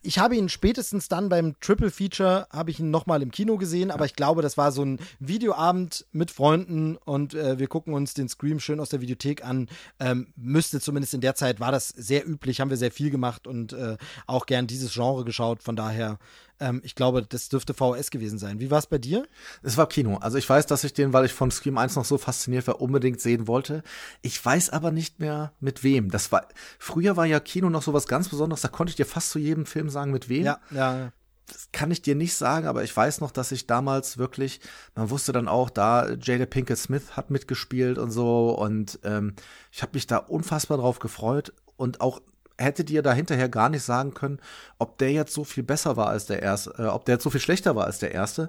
ich 0.03 0.19
habe 0.19 0.37
ihn 0.37 0.49
spätestens 0.49 1.09
dann 1.09 1.29
beim 1.29 1.59
Triple 1.61 1.91
Feature, 1.91 2.47
habe 2.51 2.71
ich 2.71 2.81
ihn 2.81 2.91
nochmal 2.91 3.23
im 3.23 3.31
Kino 3.31 3.59
gesehen, 3.59 3.91
aber 3.91 4.07
ich 4.07 4.15
glaube, 4.15 4.41
das 4.43 4.57
war 4.57 4.73
so 4.73 4.83
ein 4.83 4.99
Videoabend 5.19 6.07
mit 6.13 6.31
Freunden 6.31 6.97
und 6.97 7.35
äh, 7.35 7.59
wir 7.59 7.67
gucken 7.67 7.93
uns 7.93 8.15
den 8.15 8.29
Scream 8.29 8.59
schön 8.59 8.81
aus 8.81 8.89
der 8.89 9.01
Videothek 9.01 9.45
an. 9.45 9.69
Ähm, 10.01 10.33
müsste 10.37 10.81
zumindest 10.81 11.15
in 11.15 11.21
der 11.21 11.35
Zeit, 11.35 11.61
war 11.61 11.73
das 11.73 11.89
sehr 11.89 12.27
üblich, 12.27 12.61
haben 12.61 12.71
wir 12.71 12.77
sehr 12.79 12.91
viel 12.91 13.11
gemacht 13.11 13.47
und 13.47 13.73
äh, 13.73 13.97
auch 14.27 14.47
gern 14.47 14.67
dieses 14.67 14.93
Genre 14.95 15.25
geschaut. 15.25 15.63
Von 15.63 15.77
daher 15.77 16.19
ähm, 16.61 16.81
ich 16.85 16.95
glaube, 16.95 17.23
das 17.23 17.49
dürfte 17.49 17.75
VHS 17.75 18.11
gewesen 18.11 18.39
sein. 18.39 18.61
Wie 18.61 18.71
war 18.71 18.79
es 18.79 18.87
bei 18.87 18.99
dir? 18.99 19.27
Es 19.63 19.77
war 19.77 19.89
Kino. 19.89 20.17
Also 20.17 20.39
ich 20.39 20.49
weiß, 20.49 20.67
dass 20.67 20.85
ich 20.85 20.93
den, 20.93 21.13
weil 21.13 21.25
ich 21.25 21.33
von 21.33 21.51
Scream 21.51 21.79
1 21.79 21.97
noch 21.97 22.05
so 22.05 22.19
fasziniert 22.19 22.67
war, 22.67 22.81
unbedingt 22.81 23.21
sehen 23.21 23.47
wollte. 23.47 23.83
Ich 24.23 24.45
weiß 24.45 24.71
aber 24.71 24.91
nicht 24.91 25.21
mehr 25.21 25.53
mit 25.61 25.85
wem. 25.85 26.11
Das 26.11 26.33
war, 26.33 26.47
früher 26.79 27.17
war 27.17 27.27
ja 27.27 27.41
Kino 27.41 27.71
noch 27.71 27.83
so 27.83 27.93
was 27.93 28.07
ganz 28.07 28.29
Besonderes. 28.29 28.63
Da 28.63 28.69
konnte 28.69 28.91
ich 28.91 28.97
dir 28.97 29.07
fast 29.07 29.31
zu 29.31 29.39
jedem 29.39 29.67
Film 29.67 29.89
sagen, 29.89 30.13
mit 30.13 30.29
wem. 30.29 30.45
Ja, 30.45 30.59
ja. 30.71 31.13
Das 31.47 31.71
kann 31.73 31.91
ich 31.91 32.03
dir 32.03 32.15
nicht 32.15 32.35
sagen, 32.35 32.67
aber 32.67 32.85
ich 32.85 32.95
weiß 32.95 33.23
noch, 33.23 33.31
dass 33.31 33.53
ich 33.53 33.67
damals 33.67 34.19
wirklich, 34.19 34.61
man 34.95 35.09
wusste 35.09 35.33
dann 35.33 35.49
auch, 35.49 35.71
da 35.71 36.11
Jada 36.21 36.45
Pinkett 36.45 36.77
Smith 36.77 37.17
hat 37.17 37.31
mitgespielt 37.31 37.97
und 37.97 38.11
so 38.11 38.51
und 38.51 38.99
ähm, 39.03 39.35
ich 39.73 39.81
habe 39.81 39.93
mich 39.95 40.07
da 40.07 40.19
unfassbar 40.19 40.77
drauf 40.77 40.99
gefreut 40.99 41.55
und 41.77 42.03
auch 42.03 42.21
hättet 42.59 42.91
ihr 42.91 43.03
da 43.03 43.13
hinterher 43.13 43.49
gar 43.49 43.69
nicht 43.69 43.83
sagen 43.83 44.15
können, 44.15 44.41
ob 44.79 44.99
der 44.99 45.13
jetzt 45.13 45.33
so 45.33 45.45
viel 45.45 45.63
besser 45.63 45.97
war 45.97 46.09
als 46.09 46.27
der 46.27 46.43
erste, 46.43 46.75
äh, 46.79 46.87
ob 46.87 47.05
der 47.05 47.15
jetzt 47.15 47.25
so 47.25 47.31
viel 47.31 47.41
schlechter 47.41 47.77
war 47.77 47.85
als 47.85 47.99
der 47.99 48.13
erste, 48.13 48.49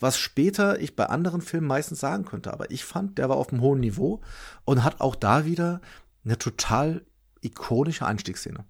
was 0.00 0.18
später 0.18 0.80
ich 0.80 0.96
bei 0.96 1.06
anderen 1.06 1.42
Filmen 1.42 1.66
meistens 1.66 2.00
sagen 2.00 2.24
könnte. 2.24 2.52
Aber 2.52 2.70
ich 2.70 2.84
fand, 2.84 3.18
der 3.18 3.28
war 3.28 3.36
auf 3.36 3.50
einem 3.50 3.60
hohen 3.60 3.80
Niveau 3.80 4.20
und 4.64 4.82
hat 4.82 5.00
auch 5.00 5.14
da 5.14 5.44
wieder 5.44 5.80
eine 6.24 6.38
total 6.38 7.04
ikonische 7.42 8.06
Einstiegsszene. 8.06 8.64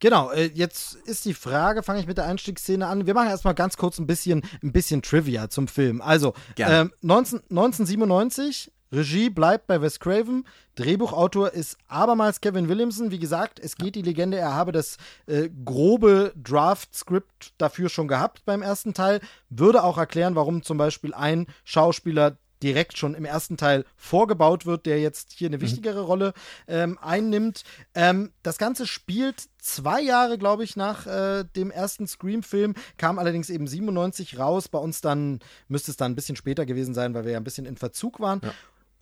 Genau, 0.00 0.32
äh, 0.32 0.50
jetzt 0.52 0.94
ist 0.94 1.24
die 1.26 1.34
Frage, 1.34 1.84
fange 1.84 2.00
ich 2.00 2.08
mit 2.08 2.18
der 2.18 2.26
Einstiegsszene 2.26 2.86
an. 2.88 3.06
Wir 3.06 3.14
machen 3.14 3.28
erstmal 3.28 3.54
ganz 3.54 3.76
kurz 3.76 3.98
ein 3.98 4.06
bisschen, 4.08 4.42
ein 4.60 4.72
bisschen 4.72 5.00
Trivia 5.00 5.48
zum 5.48 5.68
Film. 5.68 6.00
Also, 6.00 6.34
äh, 6.56 6.86
19, 7.02 7.40
1997 7.50 8.72
Regie 8.92 9.30
bleibt 9.30 9.66
bei 9.66 9.80
Wes 9.80 9.98
Craven. 9.98 10.44
Drehbuchautor 10.74 11.52
ist 11.52 11.78
abermals 11.88 12.40
Kevin 12.40 12.68
Williamson. 12.68 13.10
Wie 13.10 13.18
gesagt, 13.18 13.58
es 13.58 13.76
geht 13.76 13.94
die 13.94 14.02
Legende, 14.02 14.38
er 14.38 14.54
habe 14.54 14.72
das 14.72 14.98
äh, 15.26 15.48
grobe 15.64 16.32
Draft-Skript 16.36 17.54
dafür 17.58 17.88
schon 17.88 18.08
gehabt 18.08 18.44
beim 18.44 18.62
ersten 18.62 18.94
Teil. 18.94 19.20
Würde 19.48 19.82
auch 19.82 19.98
erklären, 19.98 20.36
warum 20.36 20.62
zum 20.62 20.78
Beispiel 20.78 21.14
ein 21.14 21.46
Schauspieler 21.64 22.36
direkt 22.62 22.96
schon 22.96 23.14
im 23.14 23.24
ersten 23.24 23.56
Teil 23.56 23.84
vorgebaut 23.96 24.66
wird, 24.66 24.86
der 24.86 25.00
jetzt 25.00 25.32
hier 25.32 25.48
eine 25.48 25.56
mhm. 25.56 25.62
wichtigere 25.62 26.00
mhm. 26.00 26.06
Rolle 26.06 26.32
ähm, 26.68 26.98
einnimmt. 27.02 27.64
Ähm, 27.94 28.30
das 28.42 28.58
Ganze 28.58 28.86
spielt 28.86 29.48
zwei 29.58 30.00
Jahre, 30.00 30.38
glaube 30.38 30.64
ich, 30.64 30.76
nach 30.76 31.06
äh, 31.06 31.44
dem 31.56 31.70
ersten 31.70 32.06
Scream-Film, 32.06 32.74
kam 32.98 33.18
allerdings 33.18 33.50
eben 33.50 33.66
97 33.66 34.38
raus. 34.38 34.68
Bei 34.68 34.78
uns 34.78 35.00
dann 35.00 35.40
müsste 35.68 35.90
es 35.90 35.96
dann 35.96 36.12
ein 36.12 36.16
bisschen 36.16 36.36
später 36.36 36.64
gewesen 36.64 36.94
sein, 36.94 37.14
weil 37.14 37.24
wir 37.24 37.32
ja 37.32 37.38
ein 37.38 37.44
bisschen 37.44 37.66
in 37.66 37.76
Verzug 37.76 38.20
waren. 38.20 38.40
Ja. 38.42 38.52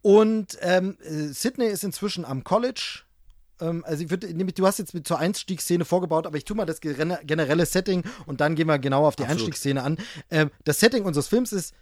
Und 0.02 0.58
ähm, 0.60 0.96
äh, 1.02 1.32
Sydney 1.32 1.66
ist 1.66 1.84
inzwischen 1.84 2.24
am 2.24 2.44
College, 2.44 3.02
Ähm, 3.60 3.84
also 3.86 4.02
ich 4.02 4.10
würde, 4.10 4.32
du 4.32 4.66
hast 4.66 4.78
jetzt 4.78 4.94
mit 4.94 5.06
zur 5.06 5.18
Einstiegsszene 5.18 5.84
vorgebaut, 5.84 6.26
aber 6.26 6.36
ich 6.36 6.44
tue 6.44 6.56
mal 6.56 6.66
das 6.66 6.80
generelle 6.80 7.66
Setting 7.66 8.04
und 8.26 8.40
dann 8.40 8.54
gehen 8.54 8.66
wir 8.66 8.78
genau 8.78 9.06
auf 9.06 9.16
die 9.16 9.24
Absolut. 9.24 9.40
Einstiegsszene 9.40 9.82
an. 9.82 9.98
Ähm, 10.30 10.50
das 10.64 10.80
Setting 10.80 11.04
unseres 11.04 11.28
Films 11.28 11.52
ist, 11.52 11.74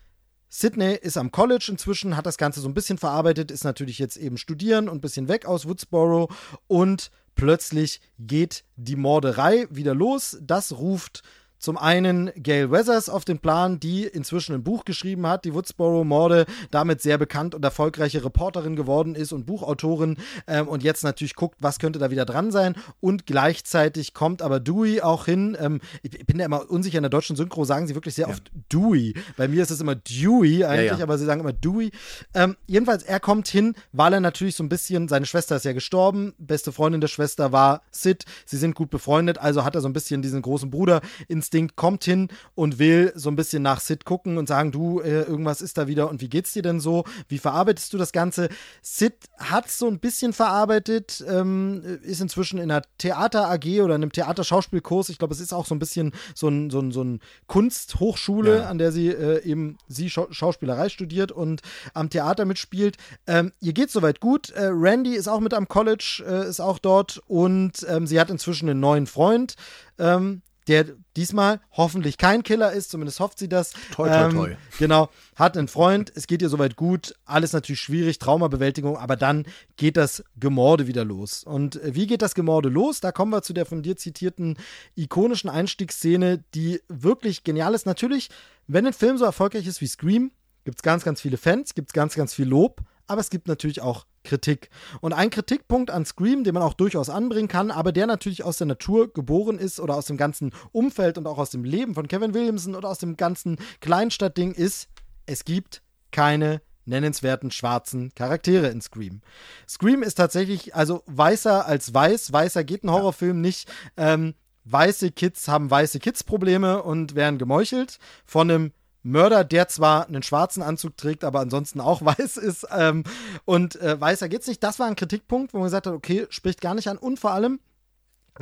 Sydney 0.48 0.94
ist 0.94 1.18
am 1.18 1.30
College 1.30 1.66
inzwischen, 1.70 2.16
hat 2.16 2.26
das 2.26 2.38
Ganze 2.38 2.60
so 2.60 2.68
ein 2.68 2.74
bisschen 2.74 2.98
verarbeitet, 2.98 3.50
ist 3.50 3.64
natürlich 3.64 3.98
jetzt 3.98 4.16
eben 4.16 4.38
studieren 4.38 4.88
und 4.88 4.98
ein 4.98 5.00
bisschen 5.02 5.28
weg 5.28 5.44
aus 5.46 5.68
Woodsboro 5.68 6.30
und 6.66 7.10
plötzlich 7.34 8.00
geht 8.18 8.64
die 8.76 8.96
Morderei 8.96 9.66
wieder 9.70 9.94
los. 9.94 10.38
Das 10.40 10.72
ruft 10.72 11.22
zum 11.58 11.76
einen 11.76 12.30
Gail 12.36 12.70
Weathers 12.70 13.08
auf 13.08 13.24
den 13.24 13.38
Plan, 13.38 13.80
die 13.80 14.04
inzwischen 14.04 14.54
ein 14.54 14.62
Buch 14.62 14.84
geschrieben 14.84 15.26
hat, 15.26 15.44
die 15.44 15.54
Woodsboro-Morde, 15.54 16.46
damit 16.70 17.02
sehr 17.02 17.18
bekannt 17.18 17.54
und 17.54 17.64
erfolgreiche 17.64 18.24
Reporterin 18.24 18.76
geworden 18.76 19.14
ist 19.14 19.32
und 19.32 19.46
Buchautorin 19.46 20.16
ähm, 20.46 20.68
und 20.68 20.82
jetzt 20.82 21.04
natürlich 21.04 21.34
guckt, 21.34 21.56
was 21.60 21.78
könnte 21.78 21.98
da 21.98 22.10
wieder 22.10 22.24
dran 22.24 22.50
sein. 22.50 22.76
Und 23.00 23.26
gleichzeitig 23.26 24.14
kommt 24.14 24.42
aber 24.42 24.60
Dewey 24.60 25.00
auch 25.00 25.26
hin. 25.26 25.56
Ähm, 25.60 25.80
ich 26.02 26.26
bin 26.26 26.38
ja 26.38 26.46
immer 26.46 26.70
unsicher 26.70 26.98
in 26.98 27.02
der 27.02 27.10
deutschen 27.10 27.36
Synchro, 27.36 27.64
sagen 27.64 27.86
sie 27.86 27.94
wirklich 27.94 28.14
sehr 28.14 28.26
ja. 28.26 28.32
oft 28.32 28.50
Dewey. 28.72 29.14
Bei 29.36 29.48
mir 29.48 29.62
ist 29.62 29.70
es 29.70 29.80
immer 29.80 29.94
Dewey 29.94 30.64
eigentlich, 30.64 30.90
ja, 30.92 30.98
ja. 30.98 31.02
aber 31.02 31.18
sie 31.18 31.24
sagen 31.24 31.40
immer 31.40 31.52
Dewey. 31.52 31.90
Ähm, 32.34 32.56
jedenfalls, 32.66 33.02
er 33.02 33.20
kommt 33.20 33.48
hin, 33.48 33.74
weil 33.92 34.12
er 34.12 34.20
natürlich 34.20 34.54
so 34.54 34.62
ein 34.62 34.68
bisschen, 34.68 35.08
seine 35.08 35.26
Schwester 35.26 35.56
ist 35.56 35.64
ja 35.64 35.72
gestorben, 35.72 36.34
beste 36.38 36.72
Freundin 36.72 37.00
der 37.00 37.08
Schwester 37.08 37.52
war 37.52 37.82
Sid, 37.90 38.24
sie 38.46 38.56
sind 38.56 38.74
gut 38.74 38.90
befreundet, 38.90 39.38
also 39.38 39.64
hat 39.64 39.74
er 39.74 39.80
so 39.80 39.88
ein 39.88 39.92
bisschen 39.92 40.22
diesen 40.22 40.42
großen 40.42 40.70
Bruder 40.70 41.00
ins 41.26 41.47
Instinkt 41.48 41.76
kommt 41.76 42.04
hin 42.04 42.28
und 42.54 42.78
will 42.78 43.10
so 43.14 43.30
ein 43.30 43.36
bisschen 43.36 43.62
nach 43.62 43.80
Sid 43.80 44.04
gucken 44.04 44.36
und 44.36 44.48
sagen, 44.48 44.70
du, 44.70 45.00
äh, 45.00 45.22
irgendwas 45.22 45.62
ist 45.62 45.78
da 45.78 45.86
wieder 45.86 46.10
und 46.10 46.20
wie 46.20 46.28
geht's 46.28 46.52
dir 46.52 46.60
denn 46.60 46.78
so? 46.78 47.04
Wie 47.26 47.38
verarbeitest 47.38 47.90
du 47.94 47.96
das 47.96 48.12
Ganze? 48.12 48.50
Sid 48.82 49.14
hat 49.38 49.70
so 49.70 49.86
ein 49.86 49.98
bisschen 49.98 50.34
verarbeitet, 50.34 51.24
ähm, 51.26 52.00
ist 52.02 52.20
inzwischen 52.20 52.58
in 52.58 52.70
einer 52.70 52.82
Theater 52.98 53.48
AG 53.48 53.80
oder 53.80 53.94
einem 53.94 54.12
Theaterschauspielkurs. 54.12 55.08
Ich 55.08 55.16
glaube, 55.16 55.32
es 55.32 55.40
ist 55.40 55.54
auch 55.54 55.64
so 55.64 55.74
ein 55.74 55.78
bisschen 55.78 56.12
so 56.34 56.48
ein, 56.48 56.68
so 56.68 56.80
ein, 56.80 56.92
so 56.92 57.02
ein 57.02 57.20
Kunsthochschule, 57.46 58.58
ja. 58.58 58.68
an 58.68 58.76
der 58.76 58.92
sie 58.92 59.08
äh, 59.08 59.42
eben 59.42 59.78
sie 59.88 60.10
Schau 60.10 60.28
Schauspielerei 60.30 60.90
studiert 60.90 61.32
und 61.32 61.62
am 61.94 62.10
Theater 62.10 62.44
mitspielt. 62.44 62.98
Ähm, 63.26 63.52
ihr 63.60 63.72
geht 63.72 63.90
soweit 63.90 64.20
gut. 64.20 64.50
Äh, 64.50 64.68
Randy 64.70 65.14
ist 65.14 65.28
auch 65.28 65.40
mit 65.40 65.54
am 65.54 65.66
College, 65.66 66.22
äh, 66.28 66.46
ist 66.46 66.60
auch 66.60 66.78
dort 66.78 67.22
und 67.26 67.86
ähm, 67.88 68.06
sie 68.06 68.20
hat 68.20 68.28
inzwischen 68.28 68.68
einen 68.68 68.80
neuen 68.80 69.06
Freund. 69.06 69.54
Ähm, 69.98 70.42
der 70.68 70.86
diesmal 71.16 71.60
hoffentlich 71.72 72.18
kein 72.18 72.42
Killer 72.42 72.72
ist, 72.72 72.90
zumindest 72.90 73.20
hofft 73.20 73.38
sie 73.38 73.48
das. 73.48 73.72
Toi, 73.92 74.08
toi, 74.08 74.30
toi. 74.30 74.48
Ähm, 74.50 74.56
genau, 74.78 75.08
hat 75.34 75.56
einen 75.56 75.68
Freund, 75.68 76.12
es 76.14 76.26
geht 76.26 76.42
ihr 76.42 76.48
soweit 76.48 76.76
gut, 76.76 77.14
alles 77.24 77.52
natürlich 77.52 77.80
schwierig, 77.80 78.18
Traumabewältigung, 78.18 78.96
aber 78.96 79.16
dann 79.16 79.46
geht 79.76 79.96
das 79.96 80.22
Gemorde 80.36 80.86
wieder 80.86 81.04
los. 81.04 81.42
Und 81.42 81.82
äh, 81.82 81.94
wie 81.94 82.06
geht 82.06 82.22
das 82.22 82.34
Gemorde 82.34 82.68
los? 82.68 83.00
Da 83.00 83.12
kommen 83.12 83.32
wir 83.32 83.42
zu 83.42 83.52
der 83.52 83.66
von 83.66 83.82
dir 83.82 83.96
zitierten 83.96 84.56
ikonischen 84.94 85.50
Einstiegsszene, 85.50 86.44
die 86.54 86.80
wirklich 86.88 87.44
genial 87.44 87.74
ist. 87.74 87.86
Natürlich, 87.86 88.28
wenn 88.66 88.86
ein 88.86 88.92
Film 88.92 89.18
so 89.18 89.24
erfolgreich 89.24 89.66
ist 89.66 89.80
wie 89.80 89.86
Scream, 89.86 90.30
gibt 90.64 90.78
es 90.78 90.82
ganz, 90.82 91.02
ganz 91.02 91.20
viele 91.20 91.38
Fans, 91.38 91.74
gibt 91.74 91.88
es 91.90 91.92
ganz, 91.94 92.14
ganz 92.14 92.34
viel 92.34 92.46
Lob, 92.46 92.82
aber 93.08 93.20
es 93.20 93.30
gibt 93.30 93.48
natürlich 93.48 93.80
auch 93.80 94.06
Kritik. 94.24 94.70
Und 95.00 95.12
ein 95.12 95.30
Kritikpunkt 95.30 95.90
an 95.90 96.04
Scream, 96.04 96.44
den 96.44 96.54
man 96.54 96.62
auch 96.62 96.74
durchaus 96.74 97.10
anbringen 97.10 97.48
kann, 97.48 97.70
aber 97.70 97.92
der 97.92 98.06
natürlich 98.06 98.44
aus 98.44 98.58
der 98.58 98.66
Natur 98.66 99.12
geboren 99.12 99.58
ist 99.58 99.80
oder 99.80 99.96
aus 99.96 100.06
dem 100.06 100.16
ganzen 100.16 100.52
Umfeld 100.72 101.18
und 101.18 101.26
auch 101.26 101.38
aus 101.38 101.50
dem 101.50 101.64
Leben 101.64 101.94
von 101.94 102.08
Kevin 102.08 102.34
Williamson 102.34 102.74
oder 102.74 102.88
aus 102.88 102.98
dem 102.98 103.16
ganzen 103.16 103.56
Kleinstadtding 103.80 104.52
ist, 104.52 104.88
es 105.26 105.44
gibt 105.44 105.82
keine 106.10 106.60
nennenswerten 106.84 107.50
schwarzen 107.50 108.14
Charaktere 108.14 108.68
in 108.68 108.80
Scream. 108.80 109.20
Scream 109.68 110.02
ist 110.02 110.14
tatsächlich, 110.14 110.74
also 110.74 111.02
weißer 111.06 111.66
als 111.66 111.92
weiß, 111.92 112.32
weißer 112.32 112.64
geht 112.64 112.82
ein 112.82 112.90
Horrorfilm 112.90 113.40
nicht. 113.40 113.70
Ähm, 113.96 114.34
weiße 114.64 115.12
Kids 115.12 115.48
haben 115.48 115.70
weiße 115.70 115.98
Kids-Probleme 115.98 116.82
und 116.82 117.14
werden 117.14 117.38
gemeuchelt 117.38 117.98
von 118.24 118.50
einem 118.50 118.72
Mörder, 119.02 119.44
der 119.44 119.68
zwar 119.68 120.06
einen 120.06 120.22
schwarzen 120.22 120.62
Anzug 120.62 120.96
trägt, 120.96 121.24
aber 121.24 121.40
ansonsten 121.40 121.80
auch 121.80 122.02
weiß 122.04 122.36
ist. 122.36 122.66
Ähm, 122.70 123.04
und 123.44 123.76
äh, 123.76 124.00
weißer 124.00 124.28
geht's 124.28 124.46
nicht. 124.46 124.62
Das 124.62 124.78
war 124.78 124.86
ein 124.86 124.96
Kritikpunkt, 124.96 125.52
wo 125.54 125.58
man 125.58 125.66
gesagt 125.66 125.86
hat, 125.86 125.94
okay, 125.94 126.26
spricht 126.30 126.60
gar 126.60 126.74
nicht 126.74 126.88
an. 126.88 126.98
Und 126.98 127.18
vor 127.18 127.32
allem 127.32 127.60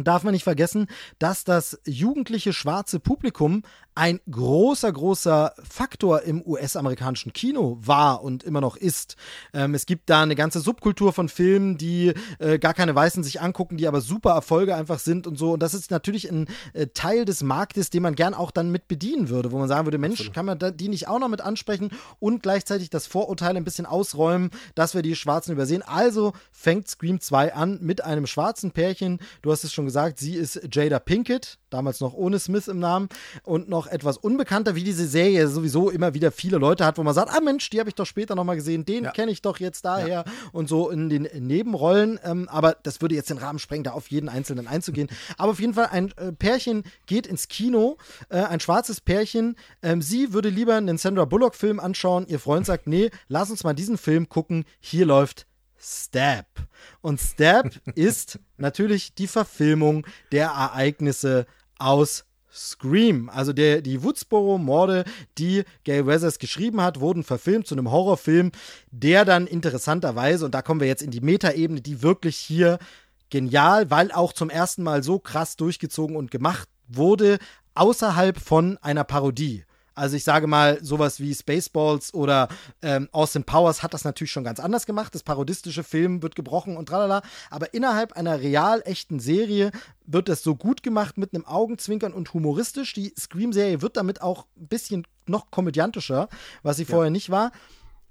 darf 0.04 0.22
man 0.22 0.32
nicht 0.32 0.44
vergessen, 0.44 0.86
dass 1.18 1.44
das 1.44 1.80
jugendliche 1.84 2.52
schwarze 2.52 3.00
Publikum 3.00 3.62
ein 3.96 4.20
großer, 4.30 4.92
großer 4.92 5.54
Faktor 5.68 6.22
im 6.22 6.42
US-amerikanischen 6.46 7.32
Kino 7.32 7.78
war 7.80 8.22
und 8.22 8.42
immer 8.42 8.60
noch 8.60 8.76
ist. 8.76 9.16
Ähm, 9.54 9.74
es 9.74 9.86
gibt 9.86 10.10
da 10.10 10.22
eine 10.22 10.34
ganze 10.34 10.60
Subkultur 10.60 11.14
von 11.14 11.30
Filmen, 11.30 11.78
die 11.78 12.12
äh, 12.38 12.58
gar 12.58 12.74
keine 12.74 12.94
Weißen 12.94 13.24
sich 13.24 13.40
angucken, 13.40 13.78
die 13.78 13.88
aber 13.88 14.02
super 14.02 14.32
Erfolge 14.32 14.76
einfach 14.76 14.98
sind 14.98 15.26
und 15.26 15.38
so. 15.38 15.54
Und 15.54 15.60
das 15.62 15.72
ist 15.72 15.90
natürlich 15.90 16.30
ein 16.30 16.46
äh, 16.74 16.88
Teil 16.88 17.24
des 17.24 17.42
Marktes, 17.42 17.88
den 17.88 18.02
man 18.02 18.14
gern 18.14 18.34
auch 18.34 18.50
dann 18.50 18.70
mit 18.70 18.86
bedienen 18.86 19.30
würde, 19.30 19.50
wo 19.50 19.58
man 19.58 19.68
sagen 19.68 19.86
würde, 19.86 19.96
Mensch, 19.96 20.30
kann 20.30 20.44
man 20.44 20.58
die 20.76 20.88
nicht 20.88 21.08
auch 21.08 21.18
noch 21.18 21.28
mit 21.28 21.40
ansprechen 21.40 21.90
und 22.20 22.42
gleichzeitig 22.42 22.90
das 22.90 23.06
Vorurteil 23.06 23.56
ein 23.56 23.64
bisschen 23.64 23.86
ausräumen, 23.86 24.50
dass 24.74 24.94
wir 24.94 25.00
die 25.00 25.16
Schwarzen 25.16 25.52
übersehen. 25.52 25.82
Also 25.82 26.34
fängt 26.52 26.86
Scream 26.86 27.18
2 27.18 27.54
an 27.54 27.78
mit 27.80 28.04
einem 28.04 28.26
schwarzen 28.26 28.72
Pärchen. 28.72 29.20
Du 29.40 29.50
hast 29.50 29.64
es 29.64 29.72
schon 29.72 29.85
gesagt, 29.86 30.18
sie 30.18 30.34
ist 30.34 30.60
Jada 30.70 30.98
Pinkett, 30.98 31.58
damals 31.70 32.00
noch 32.00 32.12
ohne 32.12 32.38
Smith 32.38 32.68
im 32.68 32.78
Namen 32.78 33.08
und 33.42 33.68
noch 33.68 33.86
etwas 33.86 34.18
unbekannter, 34.18 34.74
wie 34.74 34.84
diese 34.84 35.06
Serie 35.06 35.48
sowieso 35.48 35.90
immer 35.90 36.14
wieder 36.14 36.30
viele 36.30 36.58
Leute 36.58 36.84
hat, 36.84 36.98
wo 36.98 37.02
man 37.02 37.14
sagt, 37.14 37.32
ah 37.32 37.40
Mensch, 37.40 37.70
die 37.70 37.80
habe 37.80 37.88
ich 37.88 37.94
doch 37.94 38.06
später 38.06 38.34
nochmal 38.34 38.56
gesehen, 38.56 38.84
den 38.84 39.04
ja. 39.04 39.10
kenne 39.12 39.32
ich 39.32 39.42
doch 39.42 39.58
jetzt 39.58 39.84
daher 39.84 40.08
ja. 40.08 40.24
und 40.52 40.68
so 40.68 40.90
in 40.90 41.08
den 41.08 41.28
Nebenrollen. 41.38 42.18
Ähm, 42.24 42.48
aber 42.48 42.76
das 42.82 43.00
würde 43.00 43.14
jetzt 43.14 43.30
den 43.30 43.38
Rahmen 43.38 43.58
sprengen, 43.58 43.84
da 43.84 43.92
auf 43.92 44.08
jeden 44.08 44.28
Einzelnen 44.28 44.66
einzugehen. 44.66 45.08
aber 45.38 45.52
auf 45.52 45.60
jeden 45.60 45.74
Fall, 45.74 45.86
ein 45.86 46.12
äh, 46.16 46.32
Pärchen 46.32 46.84
geht 47.06 47.26
ins 47.26 47.48
Kino, 47.48 47.96
äh, 48.28 48.42
ein 48.42 48.60
schwarzes 48.60 49.00
Pärchen. 49.00 49.56
Ähm, 49.82 50.02
sie 50.02 50.32
würde 50.32 50.48
lieber 50.48 50.74
einen 50.74 50.98
Sandra 50.98 51.24
Bullock-Film 51.24 51.80
anschauen. 51.80 52.26
Ihr 52.28 52.38
Freund 52.38 52.66
sagt, 52.66 52.86
nee, 52.86 53.10
lass 53.28 53.50
uns 53.50 53.64
mal 53.64 53.74
diesen 53.74 53.98
Film 53.98 54.28
gucken. 54.28 54.64
Hier 54.80 55.06
läuft 55.06 55.46
Stab. 55.86 56.46
Und 57.00 57.20
Stab 57.20 57.70
ist 57.94 58.40
natürlich 58.56 59.14
die 59.14 59.28
Verfilmung 59.28 60.06
der 60.32 60.46
Ereignisse 60.48 61.46
aus 61.78 62.24
Scream. 62.52 63.28
Also 63.28 63.52
der, 63.52 63.82
die 63.82 64.02
Woodsboro-Morde, 64.02 65.04
die 65.38 65.64
Gail 65.84 66.06
Weathers 66.06 66.38
geschrieben 66.38 66.80
hat, 66.80 67.00
wurden 67.00 67.22
verfilmt 67.22 67.66
zu 67.66 67.74
einem 67.74 67.90
Horrorfilm, 67.90 68.50
der 68.90 69.24
dann 69.24 69.46
interessanterweise, 69.46 70.44
und 70.44 70.54
da 70.54 70.62
kommen 70.62 70.80
wir 70.80 70.88
jetzt 70.88 71.02
in 71.02 71.10
die 71.10 71.20
Metaebene, 71.20 71.80
die 71.80 72.02
wirklich 72.02 72.36
hier 72.36 72.78
genial, 73.30 73.90
weil 73.90 74.10
auch 74.10 74.32
zum 74.32 74.50
ersten 74.50 74.82
Mal 74.82 75.02
so 75.02 75.18
krass 75.18 75.56
durchgezogen 75.56 76.16
und 76.16 76.30
gemacht 76.30 76.68
wurde, 76.88 77.38
außerhalb 77.74 78.40
von 78.40 78.78
einer 78.78 79.04
Parodie. 79.04 79.64
Also 79.96 80.14
ich 80.16 80.24
sage 80.24 80.46
mal, 80.46 80.78
sowas 80.84 81.20
wie 81.20 81.34
Spaceballs 81.34 82.12
oder 82.14 82.48
ähm, 82.82 83.08
Austin 83.12 83.44
Powers 83.44 83.82
hat 83.82 83.94
das 83.94 84.04
natürlich 84.04 84.30
schon 84.30 84.44
ganz 84.44 84.60
anders 84.60 84.86
gemacht. 84.86 85.14
Das 85.14 85.22
parodistische 85.22 85.82
Film 85.82 86.22
wird 86.22 86.36
gebrochen 86.36 86.76
und 86.76 86.90
tralala. 86.90 87.22
Aber 87.50 87.72
innerhalb 87.72 88.12
einer 88.12 88.40
real 88.40 88.82
echten 88.84 89.18
Serie 89.18 89.70
wird 90.04 90.28
das 90.28 90.42
so 90.42 90.54
gut 90.54 90.82
gemacht 90.82 91.16
mit 91.16 91.34
einem 91.34 91.46
Augenzwinkern 91.46 92.12
und 92.12 92.34
humoristisch. 92.34 92.92
Die 92.92 93.14
Scream-Serie 93.18 93.80
wird 93.80 93.96
damit 93.96 94.20
auch 94.20 94.46
ein 94.56 94.68
bisschen 94.68 95.06
noch 95.26 95.50
komödiantischer, 95.50 96.28
was 96.62 96.76
sie 96.76 96.84
ja. 96.84 96.90
vorher 96.90 97.10
nicht 97.10 97.30
war. 97.30 97.50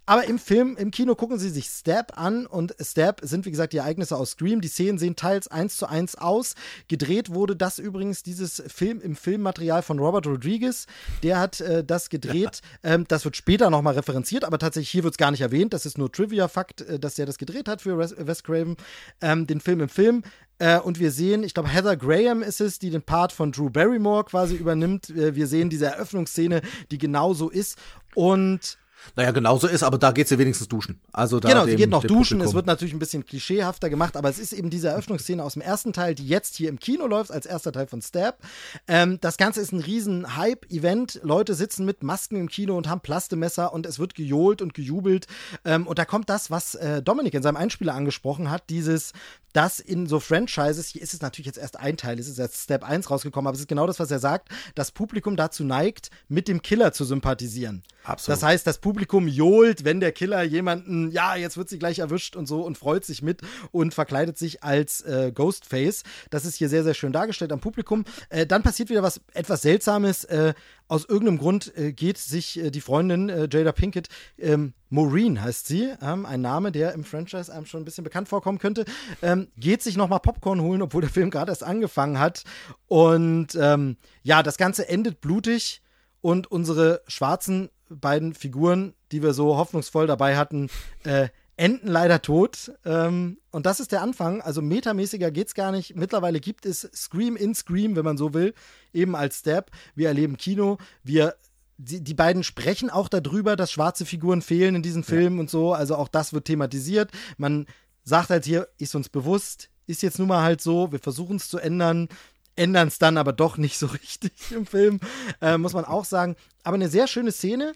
Aber 0.06 0.26
im 0.26 0.40
Film, 0.40 0.76
im 0.78 0.92
Kino 0.92 1.16
gucken 1.16 1.40
sie 1.40 1.50
sich 1.50 1.66
Stab 1.68 2.18
an 2.18 2.46
und 2.46 2.76
Stab 2.80 3.22
sind 3.24 3.46
wie 3.46 3.52
gesagt 3.52 3.74
die 3.74 3.78
Ereignisse 3.78 4.16
aus 4.16 4.32
Scream. 4.32 4.62
Die 4.62 4.68
Szenen 4.68 4.98
sehen 4.98 5.16
teils 5.16 5.48
eins 5.48 5.78
zu 5.78 5.88
eins 5.88 6.16
aus. 6.16 6.56
Gedreht 6.88 7.34
wurde 7.34 7.56
das 7.56 7.80
übrigens, 7.80 8.24
dieses 8.24 8.64
Film 8.68 9.02
im 9.02 9.16
Filmmaterial 9.16 9.82
von 9.82 10.00
Robert 10.00 10.28
Rodriguez. 10.28 10.88
Der 11.24 11.40
hat 11.40 11.62
äh, 11.62 11.84
das 11.84 12.10
gedreht. 12.10 12.36
Ja. 12.36 12.52
Ähm, 12.86 13.06
das 13.08 13.26
wird 13.26 13.36
später 13.36 13.70
nochmal 13.72 13.96
referenziert, 13.96 14.44
aber 14.44 14.60
tatsächlich 14.60 14.92
hier 14.92 15.04
wird 15.04 15.16
es 15.16 15.18
gar 15.18 15.32
nicht 15.32 15.42
erwähnt. 15.42 15.74
Das 15.74 15.88
ist 15.88 15.98
nur 15.98 16.12
Trivia-Fakt, 16.12 16.82
äh, 16.82 17.00
dass 17.00 17.16
der 17.16 17.26
das 17.26 17.38
gedreht 17.38 17.68
hat 17.68 17.82
für 17.82 17.98
Wes 17.98 18.44
Craven. 18.44 18.76
Ähm, 19.22 19.48
den 19.48 19.60
Film 19.60 19.82
im 19.82 19.90
Film. 19.90 20.22
Äh, 20.60 20.80
und 20.80 21.00
wir 21.00 21.12
sehen, 21.12 21.44
ich 21.44 21.54
glaube, 21.54 21.70
Heather 21.70 21.98
Graham 21.98 22.42
ist 22.44 22.62
es, 22.62 22.80
die 22.80 22.90
den 22.90 23.02
Part 23.02 23.32
von 23.32 23.52
Drew 23.52 23.70
Barrymore 23.70 24.26
quasi 24.26 24.56
übernimmt. 24.56 25.10
Äh, 25.10 25.36
wir 25.36 25.48
sehen 25.48 25.70
diese 25.70 25.88
Eröffnungsszene, 25.88 26.62
die 26.92 26.98
genauso 26.98 27.50
ist. 27.50 27.78
Und 28.14 28.78
naja, 29.16 29.32
genauso 29.32 29.68
ist, 29.68 29.84
aber 29.84 29.98
da 29.98 30.12
geht 30.12 30.28
sie 30.28 30.38
wenigstens 30.38 30.68
duschen. 30.68 31.00
Also 31.12 31.40
da 31.40 31.50
genau, 31.50 31.66
sie 31.66 31.76
geht 31.76 31.90
noch 31.90 32.02
duschen. 32.04 32.38
Publikum. 32.38 32.48
Es 32.48 32.54
wird 32.54 32.66
natürlich 32.66 32.94
ein 32.94 33.00
bisschen 33.00 33.26
klischeehafter 33.26 33.90
gemacht, 33.90 34.18
aber 34.18 34.30
es 34.30 34.40
ist 34.40 34.54
eben 34.54 34.70
diese 34.70 34.90
Eröffnungsszene 34.90 35.44
aus 35.44 35.54
dem 35.54 35.62
ersten 35.62 35.94
Teil, 35.94 36.16
die 36.16 36.28
jetzt 36.28 36.56
hier 36.56 36.70
im 36.70 36.80
Kino 36.80 37.08
läuft, 37.08 37.32
als 37.32 37.46
erster 37.46 37.72
Teil 37.72 37.88
von 37.88 38.02
Stab. 38.02 38.40
Ähm, 38.88 39.20
das 39.22 39.38
Ganze 39.38 39.62
ist 39.62 39.72
ein 39.72 39.80
riesen 39.80 40.36
Hype-Event. 40.36 41.20
Leute 41.24 41.54
sitzen 41.54 41.86
mit 41.86 42.04
Masken 42.04 42.38
im 42.38 42.50
Kino 42.50 42.78
und 42.78 42.90
haben 42.90 43.02
Plastemesser 43.02 43.74
und 43.74 43.86
es 43.86 44.00
wird 44.00 44.16
gejohlt 44.16 44.62
und 44.62 44.74
gejubelt. 44.74 45.28
Ähm, 45.64 45.88
und 45.88 46.00
da 46.00 46.06
kommt 46.06 46.30
das, 46.30 46.52
was 46.52 46.76
äh, 46.76 47.02
Dominik 47.02 47.34
in 47.34 47.44
seinem 47.44 47.58
Einspieler 47.58 47.94
angesprochen 47.94 48.50
hat, 48.50 48.70
dieses, 48.70 49.14
dass 49.54 49.80
in 49.80 50.08
so 50.08 50.20
Franchises, 50.20 50.88
hier 50.88 51.02
ist 51.02 51.14
es 51.14 51.22
natürlich 51.22 51.46
jetzt 51.46 51.58
erst 51.58 51.80
ein 51.80 51.98
Teil, 51.98 52.20
es 52.20 52.28
ist 52.28 52.38
jetzt 52.38 52.64
Step 52.64 52.84
1 52.84 53.10
rausgekommen, 53.10 53.48
aber 53.48 53.56
es 53.56 53.62
ist 53.62 53.70
genau 53.70 53.88
das, 53.88 54.00
was 54.00 54.12
er 54.12 54.20
sagt, 54.20 54.50
das 54.76 54.92
Publikum 54.92 55.38
dazu 55.38 55.64
neigt, 55.64 56.10
mit 56.28 56.48
dem 56.48 56.62
Killer 56.62 56.92
zu 56.92 57.06
sympathisieren. 57.06 57.84
Absolut. 58.04 58.36
Das 58.36 58.44
heißt, 58.44 58.68
das 58.68 58.80
Publikum 58.80 58.95
johlt, 59.02 59.86
wenn 59.86 60.00
der 60.00 60.12
Killer 60.12 60.44
jemanden, 60.44 61.12
ja, 61.12 61.36
jetzt 61.36 61.58
wird 61.58 61.70
sie 61.70 61.80
gleich 61.80 62.00
erwischt 62.00 62.36
und 62.36 62.48
so 62.48 62.62
und 62.62 62.78
freut 62.78 63.06
sich 63.06 63.22
mit 63.22 63.42
und 63.72 63.94
verkleidet 63.94 64.38
sich 64.38 64.64
als 64.64 65.02
äh, 65.02 65.32
Ghostface. 65.34 66.04
Das 66.30 66.46
ist 66.46 66.56
hier 66.56 66.70
sehr, 66.70 66.84
sehr 66.84 66.94
schön 66.94 67.14
dargestellt 67.14 67.52
am 67.52 67.60
Publikum. 67.60 68.06
Äh, 68.30 68.46
dann 68.46 68.64
passiert 68.64 68.90
wieder 68.90 69.04
was 69.04 69.22
etwas 69.34 69.62
Seltsames. 69.62 70.24
Äh, 70.26 70.54
aus 70.88 71.06
irgendeinem 71.06 71.40
Grund 71.40 71.76
äh, 71.78 71.94
geht 71.94 72.18
sich 72.18 72.60
äh, 72.60 72.70
die 72.70 72.82
Freundin 72.82 73.30
äh, 73.30 73.48
Jada 73.52 73.72
Pinkett, 73.72 74.08
ähm, 74.38 74.74
Maureen 74.90 75.42
heißt 75.42 75.68
sie, 75.68 75.94
ähm, 76.02 76.26
ein 76.26 76.42
Name, 76.42 76.72
der 76.72 76.94
im 76.94 77.04
Franchise 77.04 77.52
einem 77.52 77.66
schon 77.66 77.82
ein 77.82 77.86
bisschen 77.86 78.04
bekannt 78.04 78.30
vorkommen 78.30 78.60
könnte, 78.60 78.86
ähm, 79.22 79.48
geht 79.58 79.82
sich 79.82 79.98
nochmal 79.98 80.20
Popcorn 80.20 80.62
holen, 80.62 80.82
obwohl 80.82 81.02
der 81.02 81.10
Film 81.10 81.32
gerade 81.32 81.52
erst 81.52 81.64
angefangen 81.64 82.20
hat. 82.20 82.44
Und 82.88 83.56
ähm, 83.60 83.98
ja, 84.24 84.44
das 84.44 84.58
Ganze 84.58 84.88
endet 84.88 85.22
blutig 85.22 85.82
und 86.22 86.50
unsere 86.50 87.02
schwarzen 87.08 87.70
beiden 87.90 88.34
Figuren, 88.34 88.94
die 89.12 89.22
wir 89.22 89.34
so 89.34 89.58
hoffnungsvoll 89.58 90.08
dabei 90.08 90.38
hatten, 90.38 90.70
äh, 91.04 91.30
enden 91.58 91.88
leider 91.88 92.22
tot. 92.22 92.74
Ähm, 92.84 93.38
und 93.52 93.66
das 93.66 93.80
ist 93.80 93.92
der 93.92 94.02
Anfang. 94.02 94.42
Also 94.42 94.62
metamäßiger 94.62 95.32
geht's 95.32 95.54
gar 95.54 95.72
nicht. 95.72 95.96
Mittlerweile 95.96 96.40
gibt 96.40 96.66
es 96.66 96.90
Scream 96.94 97.36
in 97.36 97.56
Scream, 97.56 97.96
wenn 97.96 98.06
man 98.06 98.18
so 98.18 98.34
will, 98.34 98.54
eben 98.94 99.16
als 99.16 99.40
Step. 99.40 99.72
Wir 99.96 100.10
erleben 100.10 100.38
Kino. 100.38 100.78
Wir 101.04 101.36
die, 101.78 102.02
die 102.02 102.14
beiden 102.14 102.44
sprechen 102.44 102.90
auch 102.90 103.10
darüber, 103.10 103.56
dass 103.56 103.72
schwarze 103.72 104.06
Figuren 104.06 104.42
fehlen 104.42 104.76
in 104.76 104.82
diesen 104.82 105.04
Filmen 105.04 105.38
ja. 105.38 105.42
und 105.42 105.50
so. 105.50 105.74
Also 105.74 105.96
auch 105.96 106.08
das 106.08 106.34
wird 106.34 106.46
thematisiert. 106.46 107.12
Man 107.38 107.66
sagt 108.04 108.30
halt 108.30 108.46
hier, 108.46 108.70
ist 108.78 108.96
uns 108.96 109.10
bewusst, 109.10 109.70
ist 109.88 110.02
jetzt 110.02 110.20
nun 110.20 110.28
mal 110.28 110.44
halt 110.44 110.62
so, 110.62 110.92
wir 110.92 111.00
versuchen 111.00 111.36
es 111.36 111.50
zu 111.50 111.58
ändern, 111.58 112.08
ändern 112.56 112.88
es 112.88 113.00
dann 113.00 113.18
aber 113.18 113.34
doch 113.34 113.58
nicht 113.58 113.78
so 113.78 113.86
richtig 114.02 114.34
im 114.52 114.66
Film, 114.66 115.00
äh, 115.42 115.58
muss 115.58 115.74
man 115.74 115.86
auch 115.86 116.06
sagen. 116.06 116.36
Aber 116.64 116.76
eine 116.76 116.90
sehr 116.90 117.08
schöne 117.08 117.32
Szene, 117.32 117.74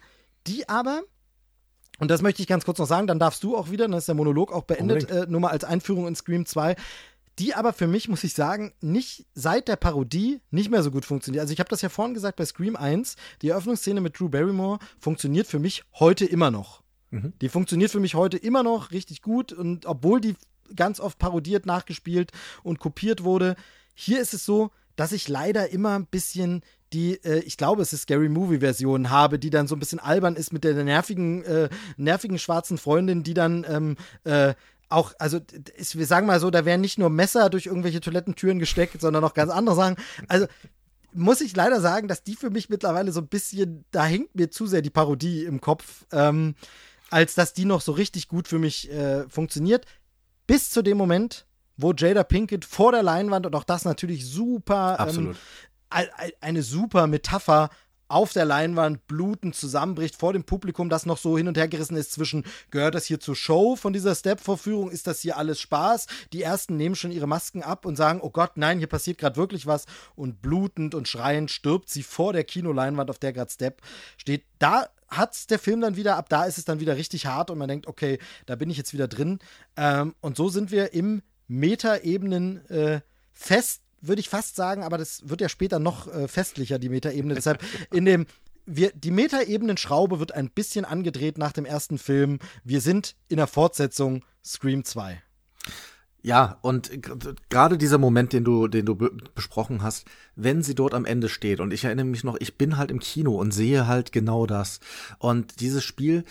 die 0.47 0.67
aber 0.69 1.03
und 1.99 2.09
das 2.09 2.21
möchte 2.21 2.41
ich 2.41 2.47
ganz 2.47 2.63
kurz 2.63 2.79
noch 2.79 2.87
sagen, 2.87 3.07
dann 3.07 3.19
darfst 3.19 3.43
du 3.43 3.57
auch 3.57 3.71
wieder, 3.71 3.85
dann 3.85 3.97
ist 3.97 4.07
der 4.07 4.15
Monolog 4.15 4.53
auch 4.53 4.63
beendet, 4.63 5.11
äh, 5.11 5.25
nur 5.27 5.41
mal 5.41 5.49
als 5.49 5.65
Einführung 5.65 6.07
in 6.07 6.15
Scream 6.15 6.45
2, 6.45 6.77
die 7.39 7.53
aber 7.55 7.73
für 7.73 7.87
mich, 7.87 8.09
muss 8.09 8.23
ich 8.23 8.33
sagen, 8.33 8.73
nicht 8.81 9.25
seit 9.33 9.67
der 9.67 9.77
Parodie 9.77 10.41
nicht 10.51 10.69
mehr 10.69 10.83
so 10.83 10.91
gut 10.91 11.05
funktioniert. 11.05 11.41
Also 11.41 11.53
ich 11.53 11.59
habe 11.59 11.69
das 11.69 11.81
ja 11.81 11.89
vorhin 11.89 12.13
gesagt 12.13 12.37
bei 12.37 12.45
Scream 12.45 12.75
1, 12.75 13.15
die 13.41 13.49
Eröffnungsszene 13.49 14.01
mit 14.01 14.19
Drew 14.19 14.29
Barrymore 14.29 14.79
funktioniert 14.99 15.47
für 15.47 15.59
mich 15.59 15.83
heute 15.99 16.25
immer 16.25 16.51
noch. 16.51 16.83
Mhm. 17.11 17.33
Die 17.41 17.49
funktioniert 17.49 17.91
für 17.91 17.99
mich 17.99 18.15
heute 18.15 18.37
immer 18.37 18.63
noch 18.63 18.91
richtig 18.91 19.21
gut 19.21 19.53
und 19.53 19.85
obwohl 19.85 20.21
die 20.21 20.35
ganz 20.75 20.99
oft 20.99 21.17
parodiert, 21.17 21.65
nachgespielt 21.65 22.31
und 22.63 22.79
kopiert 22.79 23.23
wurde, 23.23 23.55
hier 23.99 24.21
ist 24.21 24.33
es 24.33 24.45
so, 24.45 24.71
dass 24.95 25.11
ich 25.11 25.27
leider 25.27 25.69
immer 25.71 25.97
ein 25.97 26.05
bisschen 26.05 26.61
die, 26.93 27.21
äh, 27.23 27.39
ich 27.39 27.57
glaube, 27.57 27.81
es 27.81 27.91
ist 27.91 28.03
Scary 28.03 28.29
Movie-Version 28.29 29.09
habe, 29.09 29.39
die 29.39 29.49
dann 29.49 29.67
so 29.67 29.75
ein 29.75 29.79
bisschen 29.79 29.99
albern 29.99 30.37
ist 30.37 30.53
mit 30.53 30.63
der 30.63 30.73
nervigen, 30.83 31.43
äh, 31.43 31.69
nervigen 31.97 32.39
schwarzen 32.39 32.77
Freundin, 32.77 33.23
die 33.23 33.33
dann 33.33 33.65
ähm, 33.69 33.97
äh, 34.23 34.53
auch, 34.87 35.13
also 35.19 35.39
ist, 35.75 35.97
wir 35.97 36.05
sagen 36.05 36.27
mal 36.27 36.39
so, 36.39 36.49
da 36.49 36.63
werden 36.63 36.79
nicht 36.79 36.97
nur 36.97 37.09
Messer 37.09 37.49
durch 37.49 37.65
irgendwelche 37.65 37.99
Toilettentüren 37.99 38.57
gesteckt, 38.57 39.01
sondern 39.01 39.23
auch 39.23 39.33
ganz 39.33 39.51
andere 39.51 39.75
Sachen. 39.75 39.97
Also 40.29 40.47
muss 41.13 41.41
ich 41.41 41.55
leider 41.55 41.81
sagen, 41.81 42.07
dass 42.07 42.23
die 42.23 42.35
für 42.35 42.49
mich 42.49 42.69
mittlerweile 42.69 43.11
so 43.11 43.19
ein 43.19 43.27
bisschen, 43.27 43.83
da 43.91 44.05
hängt 44.05 44.33
mir 44.33 44.49
zu 44.49 44.65
sehr 44.65 44.81
die 44.81 44.89
Parodie 44.89 45.43
im 45.43 45.59
Kopf, 45.59 46.05
ähm, 46.13 46.55
als 47.09 47.35
dass 47.35 47.53
die 47.53 47.65
noch 47.65 47.81
so 47.81 47.91
richtig 47.91 48.29
gut 48.29 48.47
für 48.47 48.59
mich 48.59 48.89
äh, 48.91 49.27
funktioniert. 49.27 49.85
Bis 50.47 50.71
zu 50.71 50.81
dem 50.81 50.97
Moment, 50.97 51.45
wo 51.81 51.93
Jada 51.93 52.23
Pinkett 52.23 52.65
vor 52.65 52.91
der 52.91 53.03
Leinwand 53.03 53.45
und 53.45 53.55
auch 53.55 53.63
das 53.63 53.85
natürlich 53.85 54.27
super 54.27 55.07
ähm, 55.09 55.35
eine 56.41 56.61
super 56.61 57.07
Metapher 57.07 57.69
auf 58.09 58.33
der 58.33 58.43
Leinwand 58.43 59.05
blutend 59.07 59.55
zusammenbricht 59.55 60.15
vor 60.15 60.33
dem 60.33 60.43
Publikum, 60.43 60.89
das 60.89 61.05
noch 61.05 61.19
so 61.19 61.37
hin 61.37 61.47
und 61.47 61.57
her 61.57 61.67
gerissen 61.67 61.95
ist 61.95 62.11
zwischen, 62.11 62.43
gehört 62.71 62.95
das 62.95 63.05
hier 63.05 63.19
zur 63.19 63.35
Show 63.35 63.75
von 63.75 63.93
dieser 63.93 64.15
Step-Vorführung, 64.15 64.89
ist 64.89 65.05
das 65.05 65.21
hier 65.21 65.37
alles 65.37 65.59
Spaß? 65.59 66.07
Die 66.33 66.41
ersten 66.41 66.75
nehmen 66.75 66.95
schon 66.95 67.11
ihre 67.11 67.27
Masken 67.27 67.61
ab 67.61 67.85
und 67.85 67.95
sagen, 67.95 68.19
oh 68.21 68.31
Gott, 68.31 68.53
nein, 68.55 68.79
hier 68.79 68.87
passiert 68.87 69.19
gerade 69.19 69.37
wirklich 69.37 69.67
was 69.67 69.85
und 70.15 70.41
blutend 70.41 70.95
und 70.95 71.07
schreiend 71.07 71.51
stirbt 71.51 71.89
sie 71.89 72.03
vor 72.03 72.33
der 72.33 72.43
Kinoleinwand, 72.43 73.11
auf 73.11 73.19
der 73.19 73.31
gerade 73.31 73.51
Step 73.51 73.81
steht. 74.17 74.43
Da 74.57 74.87
hat 75.07 75.49
der 75.51 75.59
Film 75.59 75.81
dann 75.81 75.95
wieder, 75.95 76.17
ab 76.17 76.29
da 76.29 76.45
ist 76.45 76.57
es 76.57 76.65
dann 76.65 76.79
wieder 76.79 76.97
richtig 76.97 77.27
hart 77.27 77.51
und 77.51 77.59
man 77.59 77.67
denkt, 77.67 77.87
okay, 77.87 78.17
da 78.47 78.55
bin 78.55 78.71
ich 78.71 78.77
jetzt 78.77 78.93
wieder 78.93 79.07
drin. 79.07 79.39
Ähm, 79.77 80.15
und 80.19 80.35
so 80.35 80.49
sind 80.49 80.71
wir 80.71 80.93
im 80.93 81.21
Metaebenen 81.49 82.65
äh, 82.69 83.01
fest 83.33 83.81
würde 84.01 84.21
ich 84.21 84.29
fast 84.29 84.55
sagen, 84.55 84.83
aber 84.83 84.97
das 84.97 85.27
wird 85.27 85.41
ja 85.41 85.49
später 85.49 85.77
noch 85.77 86.07
äh, 86.07 86.29
festlicher, 86.29 86.79
die 86.79 86.87
Metaebene. 86.87 87.35
Deshalb 87.35 87.61
in 87.91 88.05
dem 88.05 88.25
wir, 88.65 88.91
die 88.91 89.11
Metaebenen-Schraube 89.11 90.19
wird 90.19 90.33
ein 90.33 90.49
bisschen 90.51 90.85
angedreht 90.85 91.37
nach 91.37 91.51
dem 91.51 91.65
ersten 91.65 91.97
Film. 91.97 92.39
Wir 92.63 92.81
sind 92.81 93.15
in 93.27 93.37
der 93.37 93.47
Fortsetzung 93.47 94.23
Scream 94.45 94.85
2. 94.85 95.21
Ja, 96.21 96.59
und 96.61 96.91
gerade 97.49 97.77
dieser 97.77 97.97
Moment, 97.97 98.33
den 98.33 98.43
du, 98.43 98.67
den 98.67 98.85
du 98.85 98.95
besprochen 99.33 99.81
hast, 99.81 100.05
wenn 100.35 100.61
sie 100.63 100.75
dort 100.75 100.93
am 100.93 101.05
Ende 101.05 101.29
steht, 101.29 101.61
und 101.61 101.73
ich 101.73 101.85
erinnere 101.85 102.05
mich 102.05 102.25
noch, 102.25 102.35
ich 102.39 102.57
bin 102.57 102.77
halt 102.77 102.91
im 102.91 102.99
Kino 102.99 103.35
und 103.35 103.51
sehe 103.51 103.87
halt 103.87 104.11
genau 104.11 104.45
das. 104.45 104.81
Und 105.17 105.61
dieses 105.61 105.83
Spiel, 105.83 106.25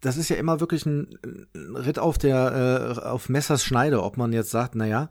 das 0.00 0.16
ist 0.16 0.28
ja 0.28 0.36
immer 0.36 0.60
wirklich 0.60 0.86
ein, 0.86 1.18
Ritt 1.54 1.98
auf 1.98 2.18
der, 2.18 2.96
äh, 2.96 3.00
auf 3.00 3.28
Messers 3.28 3.64
Schneide, 3.64 4.02
ob 4.02 4.16
man 4.16 4.32
jetzt 4.32 4.50
sagt, 4.50 4.74
naja, 4.74 5.10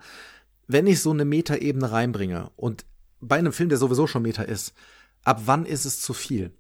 wenn 0.68 0.88
ich 0.88 1.02
so 1.02 1.12
eine 1.12 1.26
Metaebene 1.26 1.92
reinbringe 1.92 2.52
und 2.56 2.86
bei 3.20 3.38
einem 3.38 3.54
Film, 3.54 3.70
der 3.70 3.78
sowieso 3.78 4.08
schon 4.08 4.22
Meta 4.22 4.44
ist, 4.44 4.74
ab 5.24 5.42
wann 5.46 5.66
ist 5.66 5.86
es 5.86 6.02
zu 6.02 6.14
viel? 6.14 6.52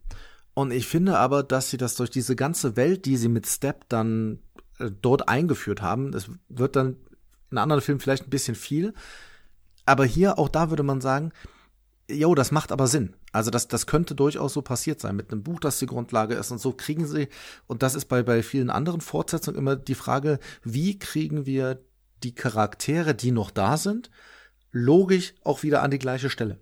Und 0.53 0.71
ich 0.71 0.87
finde 0.87 1.19
aber, 1.19 1.43
dass 1.43 1.69
sie 1.69 1.77
das 1.77 1.95
durch 1.95 2.09
diese 2.09 2.35
ganze 2.35 2.75
Welt, 2.75 3.05
die 3.05 3.17
sie 3.17 3.29
mit 3.29 3.45
Step 3.45 3.85
dann 3.89 4.39
äh, 4.79 4.89
dort 5.01 5.29
eingeführt 5.29 5.81
haben, 5.81 6.11
das 6.11 6.29
wird 6.49 6.75
dann 6.75 6.97
in 7.51 7.57
anderen 7.57 7.81
Filmen 7.81 8.01
vielleicht 8.01 8.27
ein 8.27 8.31
bisschen 8.31 8.55
viel, 8.55 8.93
aber 9.85 10.03
hier 10.03 10.37
auch 10.37 10.49
da 10.49 10.69
würde 10.69 10.83
man 10.83 10.99
sagen, 10.99 11.31
jo, 12.09 12.35
das 12.35 12.51
macht 12.51 12.71
aber 12.71 12.87
Sinn. 12.87 13.13
Also 13.37 13.51
das, 13.51 13.67
das 13.67 13.85
könnte 13.85 14.15
durchaus 14.15 14.53
so 14.53 14.63
passiert 14.63 14.99
sein 14.99 15.15
mit 15.15 15.31
einem 15.31 15.43
Buch, 15.43 15.59
das 15.59 15.77
die 15.77 15.85
Grundlage 15.85 16.33
ist 16.33 16.49
und 16.49 16.59
so 16.59 16.73
kriegen 16.73 17.05
sie, 17.05 17.27
und 17.67 17.83
das 17.83 17.93
ist 17.93 18.05
bei, 18.05 18.23
bei 18.23 18.41
vielen 18.41 18.71
anderen 18.71 18.99
Fortsetzungen 18.99 19.59
immer 19.59 19.75
die 19.75 19.93
Frage, 19.93 20.39
wie 20.63 20.97
kriegen 20.97 21.45
wir 21.45 21.79
die 22.23 22.33
Charaktere, 22.33 23.13
die 23.13 23.29
noch 23.29 23.51
da 23.51 23.77
sind, 23.77 24.09
logisch 24.71 25.35
auch 25.43 25.61
wieder 25.61 25.83
an 25.83 25.91
die 25.91 25.99
gleiche 25.99 26.31
Stelle. 26.31 26.57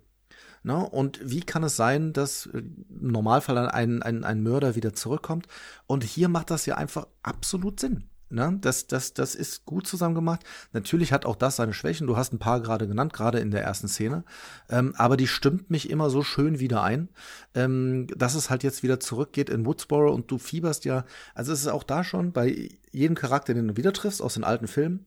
Na, 0.63 0.79
und 0.81 1.21
wie 1.23 1.39
kann 1.39 1.63
es 1.63 1.77
sein, 1.77 2.11
dass 2.11 2.47
äh, 2.47 2.57
im 2.57 2.85
Normalfall 2.89 3.69
ein, 3.69 4.03
ein, 4.03 4.25
ein 4.25 4.43
Mörder 4.43 4.75
wieder 4.75 4.93
zurückkommt? 4.93 5.47
Und 5.87 6.03
hier 6.03 6.27
macht 6.27 6.51
das 6.51 6.65
ja 6.65 6.75
einfach 6.75 7.07
absolut 7.23 7.79
Sinn. 7.79 8.09
Ne? 8.35 8.57
Das, 8.59 8.87
das, 8.87 9.13
das 9.13 9.33
ist 9.33 9.65
gut 9.65 9.87
zusammen 9.87 10.13
gemacht. 10.13 10.41
Natürlich 10.73 11.13
hat 11.13 11.25
auch 11.25 11.37
das 11.37 11.55
seine 11.55 11.73
Schwächen. 11.73 12.05
Du 12.05 12.17
hast 12.17 12.33
ein 12.33 12.39
paar 12.39 12.61
gerade 12.61 12.87
genannt, 12.87 13.13
gerade 13.13 13.39
in 13.39 13.49
der 13.49 13.63
ersten 13.63 13.87
Szene. 13.87 14.25
Ähm, 14.69 14.93
aber 14.97 15.15
die 15.15 15.27
stimmt 15.27 15.71
mich 15.71 15.89
immer 15.89 16.09
so 16.09 16.21
schön 16.21 16.59
wieder 16.59 16.83
ein, 16.83 17.09
ähm, 17.53 18.07
dass 18.15 18.35
es 18.35 18.49
halt 18.49 18.63
jetzt 18.63 18.83
wieder 18.83 18.99
zurückgeht 18.99 19.49
in 19.49 19.65
Woodsboro 19.65 20.13
und 20.13 20.29
du 20.29 20.37
fieberst 20.37 20.83
ja. 20.83 21.05
Also 21.33 21.53
es 21.53 21.61
ist 21.61 21.67
auch 21.67 21.83
da 21.83 22.03
schon 22.03 22.33
bei 22.33 22.69
jedem 22.91 23.15
Charakter, 23.15 23.53
den 23.53 23.69
du 23.69 23.77
wieder 23.77 23.93
triffst 23.93 24.21
aus 24.21 24.33
den 24.33 24.43
alten 24.43 24.67
Filmen, 24.67 25.05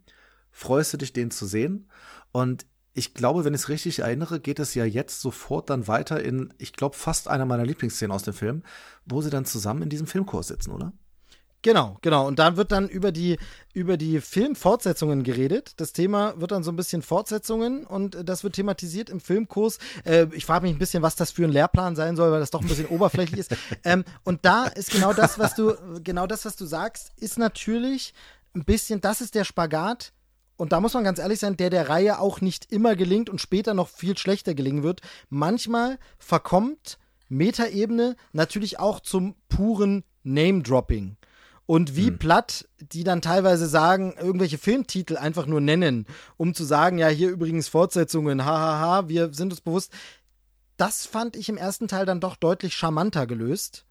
freust 0.50 0.94
du 0.94 0.96
dich, 0.96 1.12
den 1.12 1.30
zu 1.30 1.46
sehen. 1.46 1.88
Und 2.32 2.66
ich 2.94 3.14
glaube, 3.14 3.44
wenn 3.44 3.55
ich 3.55 3.60
es 3.60 3.68
richtig 3.68 4.00
erinnere, 4.00 4.40
geht 4.40 4.59
es 4.59 4.74
ja 4.74 4.84
jetzt 4.84 5.20
sofort 5.20 5.70
dann 5.70 5.86
weiter 5.86 6.22
in, 6.22 6.52
ich 6.59 6.72
glaube, 6.72 6.96
fast 6.96 7.28
einer 7.28 7.44
meiner 7.44 7.66
Lieblingsszenen 7.66 8.12
aus 8.12 8.22
dem 8.22 8.34
Film, 8.34 8.62
wo 9.05 9.20
sie 9.20 9.30
dann 9.30 9.44
zusammen 9.44 9.82
in 9.82 9.90
diesem 9.90 10.06
Filmkurs 10.06 10.48
sitzen, 10.48 10.72
oder? 10.72 10.92
Genau, 11.62 11.98
genau. 12.02 12.26
Und 12.26 12.39
dann 12.39 12.56
wird 12.56 12.70
dann 12.70 12.89
über 12.89 13.10
die, 13.10 13.36
über 13.72 13.97
die 13.97 14.20
Filmfortsetzungen 14.20 15.24
geredet. 15.24 15.72
Das 15.78 15.93
Thema 15.93 16.40
wird 16.40 16.52
dann 16.52 16.62
so 16.62 16.70
ein 16.70 16.76
bisschen 16.76 17.02
Fortsetzungen 17.02 17.85
und 17.85 18.16
das 18.24 18.44
wird 18.44 18.55
thematisiert 18.55 19.10
im 19.10 19.18
Filmkurs. 19.18 19.78
Äh, 20.05 20.26
ich 20.32 20.47
frage 20.47 20.66
mich 20.66 20.76
ein 20.76 20.78
bisschen, 20.78 21.02
was 21.02 21.16
das 21.16 21.32
für 21.32 21.44
ein 21.44 21.51
Lehrplan 21.51 21.97
sein 21.97 22.14
soll, 22.14 22.30
weil 22.30 22.39
das 22.39 22.51
doch 22.51 22.60
ein 22.60 22.68
bisschen 22.68 22.86
oberflächlich 22.86 23.40
ist. 23.40 23.56
Ähm, 23.85 24.05
und 24.24 24.44
da 24.44 24.64
ist 24.64 24.90
genau 24.90 25.12
das, 25.12 25.39
was 25.39 25.55
du, 25.55 25.74
genau 26.02 26.26
das, 26.26 26.44
was 26.44 26.56
du 26.56 26.66
sagst, 26.66 27.12
ist 27.16 27.39
natürlich 27.39 28.12
ein 28.55 28.64
bisschen, 28.64 29.01
das 29.01 29.20
ist 29.20 29.35
der 29.35 29.44
Spagat 29.44 30.12
und 30.56 30.72
da 30.72 30.80
muss 30.80 30.94
man 30.94 31.05
ganz 31.05 31.18
ehrlich 31.18 31.39
sein, 31.39 31.56
der 31.56 31.70
der 31.70 31.89
Reihe 31.89 32.18
auch 32.18 32.40
nicht 32.40 32.72
immer 32.72 32.97
gelingt 32.97 33.30
und 33.30 33.40
später 33.40 33.74
noch 33.74 33.89
viel 33.89 34.18
schlechter 34.18 34.55
gelingen 34.55 34.82
wird. 34.82 35.01
Manchmal 35.28 35.98
verkommt 36.18 36.98
Metaebene 37.28 38.16
natürlich 38.32 38.80
auch 38.80 39.01
zum 39.01 39.36
puren 39.48 40.05
Name-Dropping. 40.24 41.17
Und 41.68 41.96
wie 41.96 42.10
mhm. 42.10 42.18
platt 42.18 42.66
die 42.80 43.04
dann 43.04 43.20
teilweise 43.20 43.66
sagen, 43.66 44.14
irgendwelche 44.18 44.56
Filmtitel 44.56 45.18
einfach 45.18 45.44
nur 45.44 45.60
nennen, 45.60 46.06
um 46.38 46.54
zu 46.54 46.64
sagen, 46.64 46.96
ja, 46.96 47.08
hier 47.08 47.28
übrigens 47.28 47.68
Fortsetzungen, 47.68 48.46
hahaha, 48.46 49.10
wir 49.10 49.34
sind 49.34 49.52
uns 49.52 49.60
bewusst. 49.60 49.92
Das 50.78 51.04
fand 51.04 51.36
ich 51.36 51.50
im 51.50 51.58
ersten 51.58 51.86
Teil 51.86 52.06
dann 52.06 52.20
doch 52.20 52.36
deutlich 52.36 52.74
charmanter 52.74 53.26
gelöst. 53.26 53.84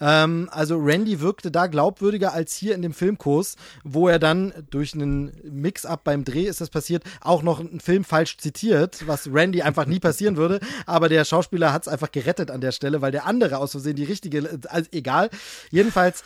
Ähm, 0.00 0.48
also 0.50 0.76
Randy 0.78 1.20
wirkte 1.20 1.52
da 1.52 1.68
glaubwürdiger 1.68 2.32
als 2.32 2.56
hier 2.56 2.74
in 2.74 2.82
dem 2.82 2.92
Filmkurs, 2.92 3.54
wo 3.84 4.08
er 4.08 4.18
dann 4.18 4.52
durch 4.70 4.92
einen 4.92 5.32
Mix-up 5.44 6.02
beim 6.02 6.24
Dreh 6.24 6.46
ist 6.46 6.60
das 6.60 6.70
passiert, 6.70 7.04
auch 7.20 7.44
noch 7.44 7.60
einen 7.60 7.78
Film 7.78 8.02
falsch 8.02 8.38
zitiert, 8.38 9.06
was 9.06 9.32
Randy 9.32 9.62
einfach 9.62 9.86
nie 9.86 10.00
passieren 10.00 10.36
würde. 10.36 10.58
Aber 10.86 11.08
der 11.08 11.24
Schauspieler 11.24 11.72
hat 11.72 11.82
es 11.82 11.88
einfach 11.88 12.10
gerettet 12.10 12.50
an 12.50 12.60
der 12.60 12.72
Stelle, 12.72 13.00
weil 13.00 13.12
der 13.12 13.26
andere 13.26 13.58
aus 13.58 13.70
Versehen 13.70 13.94
die 13.94 14.02
richtige, 14.02 14.58
also 14.68 14.88
egal. 14.90 15.30
Jedenfalls, 15.70 16.24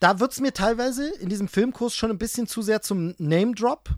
da 0.00 0.20
wird 0.20 0.32
es 0.32 0.40
mir 0.40 0.52
teilweise 0.52 1.08
in 1.16 1.28
diesem 1.28 1.48
Filmkurs 1.48 1.94
schon 1.94 2.10
ein 2.10 2.18
bisschen 2.18 2.46
zu 2.46 2.62
sehr 2.62 2.82
zum 2.82 3.14
Name-Drop. 3.18 3.90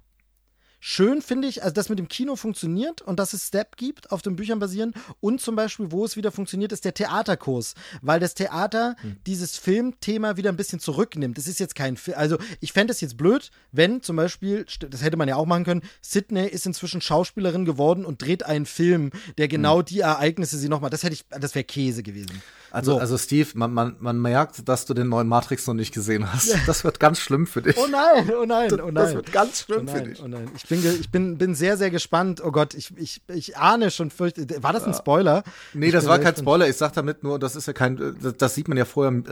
Schön 0.80 1.22
finde 1.22 1.48
ich, 1.48 1.62
also 1.62 1.74
dass 1.74 1.88
mit 1.88 1.98
dem 1.98 2.08
Kino 2.08 2.36
funktioniert 2.36 3.02
und 3.02 3.18
dass 3.18 3.32
es 3.32 3.48
Step 3.48 3.76
gibt, 3.76 4.12
auf 4.12 4.22
den 4.22 4.36
Büchern 4.36 4.58
basieren. 4.60 4.94
Und 5.20 5.40
zum 5.40 5.56
Beispiel, 5.56 5.90
wo 5.90 6.04
es 6.04 6.16
wieder 6.16 6.30
funktioniert, 6.30 6.72
ist 6.72 6.84
der 6.84 6.94
Theaterkurs, 6.94 7.74
weil 8.00 8.20
das 8.20 8.34
Theater 8.34 8.94
hm. 9.00 9.16
dieses 9.26 9.56
Filmthema 9.56 10.36
wieder 10.36 10.50
ein 10.50 10.56
bisschen 10.56 10.78
zurücknimmt. 10.78 11.36
Es 11.36 11.48
ist 11.48 11.58
jetzt 11.58 11.74
kein 11.74 11.96
Film. 11.96 12.16
Also, 12.16 12.38
ich 12.60 12.72
fände 12.72 12.92
es 12.92 13.00
jetzt 13.00 13.16
blöd, 13.16 13.50
wenn 13.72 14.02
zum 14.02 14.16
Beispiel, 14.16 14.66
das 14.88 15.02
hätte 15.02 15.16
man 15.16 15.28
ja 15.28 15.36
auch 15.36 15.46
machen 15.46 15.64
können, 15.64 15.82
Sydney 16.00 16.46
ist 16.46 16.66
inzwischen 16.66 17.00
Schauspielerin 17.00 17.64
geworden 17.64 18.04
und 18.04 18.22
dreht 18.22 18.44
einen 18.44 18.66
Film, 18.66 19.10
der 19.36 19.48
genau 19.48 19.78
hm. 19.78 19.84
die 19.84 20.00
Ereignisse 20.00 20.58
sie 20.58 20.68
nochmal. 20.68 20.90
Das 20.90 21.02
hätte 21.02 21.14
ich, 21.14 21.24
das 21.28 21.54
wäre 21.54 21.64
Käse 21.64 22.02
gewesen. 22.02 22.40
Also, 22.70 22.92
so. 22.92 22.98
also 22.98 23.16
Steve, 23.16 23.48
man, 23.54 23.72
man, 23.72 23.96
man 23.98 24.20
merkt, 24.20 24.68
dass 24.68 24.84
du 24.84 24.94
den 24.94 25.08
neuen 25.08 25.26
Matrix 25.26 25.66
noch 25.66 25.74
nicht 25.74 25.94
gesehen 25.94 26.30
hast. 26.32 26.54
Das 26.66 26.84
wird 26.84 27.00
ganz 27.00 27.18
schlimm 27.18 27.46
für 27.46 27.62
dich. 27.62 27.76
Oh 27.78 27.86
nein, 27.90 28.30
oh 28.30 28.44
nein, 28.44 28.70
oh 28.80 28.90
nein. 28.90 28.94
Das 28.94 29.14
wird 29.14 29.32
ganz 29.32 29.62
schlimm 29.62 29.80
oh 29.80 29.82
nein, 29.84 29.96
für 29.96 30.10
dich. 30.10 30.22
Oh 30.22 30.28
nein. 30.28 30.50
Ich 30.54 30.67
bin, 30.68 30.82
ich 31.00 31.10
bin, 31.10 31.38
bin 31.38 31.54
sehr, 31.54 31.76
sehr 31.76 31.90
gespannt. 31.90 32.42
Oh 32.44 32.50
Gott, 32.50 32.74
ich, 32.74 32.96
ich, 32.96 33.22
ich 33.28 33.56
ahne 33.56 33.90
schon 33.90 34.10
fürcht. 34.10 34.36
War 34.62 34.72
das 34.72 34.84
ein 34.84 34.94
Spoiler? 34.94 35.42
Nee, 35.74 35.86
ich 35.86 35.92
das 35.92 36.06
war 36.06 36.18
kein 36.18 36.36
Spoiler. 36.36 36.68
Ich 36.68 36.76
sag 36.76 36.92
damit 36.92 37.22
nur, 37.22 37.38
das 37.38 37.56
ist 37.56 37.66
ja 37.66 37.72
kein, 37.72 38.16
das 38.38 38.54
sieht 38.54 38.68
man 38.68 38.76
ja 38.76 38.84
vorher. 38.84 39.22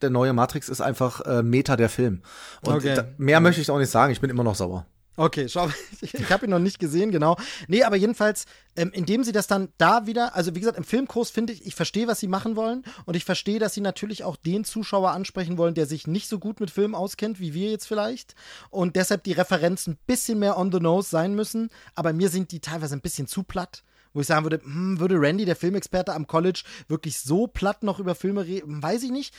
Der 0.00 0.10
neue 0.10 0.32
Matrix 0.32 0.68
ist 0.68 0.80
einfach 0.80 1.20
äh, 1.22 1.42
Meta 1.42 1.76
der 1.76 1.88
Film. 1.88 2.22
Und 2.62 2.74
okay. 2.74 2.94
da, 2.94 3.04
mehr 3.18 3.34
ja. 3.34 3.40
möchte 3.40 3.60
ich 3.60 3.70
auch 3.70 3.78
nicht 3.78 3.90
sagen. 3.90 4.12
Ich 4.12 4.20
bin 4.20 4.30
immer 4.30 4.44
noch 4.44 4.54
sauer. 4.54 4.86
Okay, 5.18 5.48
schau, 5.48 5.70
ich, 6.02 6.30
habe 6.30 6.44
ihn 6.44 6.50
noch 6.50 6.58
nicht 6.58 6.78
gesehen, 6.78 7.10
genau. 7.10 7.36
Nee, 7.68 7.84
aber 7.84 7.96
jedenfalls, 7.96 8.44
ähm, 8.76 8.90
indem 8.92 9.24
sie 9.24 9.32
das 9.32 9.46
dann 9.46 9.68
da 9.78 10.06
wieder, 10.06 10.36
also 10.36 10.54
wie 10.54 10.60
gesagt, 10.60 10.76
im 10.76 10.84
Filmkurs 10.84 11.30
finde 11.30 11.54
ich, 11.54 11.66
ich 11.66 11.74
verstehe, 11.74 12.06
was 12.06 12.20
sie 12.20 12.28
machen 12.28 12.54
wollen 12.54 12.84
und 13.06 13.16
ich 13.16 13.24
verstehe, 13.24 13.58
dass 13.58 13.72
sie 13.72 13.80
natürlich 13.80 14.24
auch 14.24 14.36
den 14.36 14.64
Zuschauer 14.64 15.12
ansprechen 15.12 15.56
wollen, 15.56 15.74
der 15.74 15.86
sich 15.86 16.06
nicht 16.06 16.28
so 16.28 16.38
gut 16.38 16.60
mit 16.60 16.70
Filmen 16.70 16.94
auskennt, 16.94 17.40
wie 17.40 17.54
wir 17.54 17.70
jetzt 17.70 17.88
vielleicht 17.88 18.34
und 18.68 18.96
deshalb 18.96 19.24
die 19.24 19.32
Referenzen 19.32 19.94
ein 19.94 19.98
bisschen 20.06 20.38
mehr 20.38 20.58
on 20.58 20.70
the 20.70 20.80
nose 20.80 21.08
sein 21.08 21.34
müssen, 21.34 21.70
aber 21.94 22.12
mir 22.12 22.28
sind 22.28 22.52
die 22.52 22.60
teilweise 22.60 22.94
ein 22.94 23.02
bisschen 23.02 23.26
zu 23.26 23.42
platt 23.42 23.82
wo 24.12 24.20
ich 24.22 24.28
sagen 24.28 24.46
würde, 24.46 24.62
hm, 24.64 24.98
würde 24.98 25.20
Randy, 25.20 25.44
der 25.44 25.56
Filmexperte 25.56 26.14
am 26.14 26.26
College, 26.26 26.62
wirklich 26.88 27.20
so 27.20 27.46
platt 27.46 27.82
noch 27.82 27.98
über 27.98 28.14
Filme 28.14 28.46
reden? 28.46 28.82
Weiß 28.82 29.02
ich 29.02 29.10
nicht. 29.10 29.34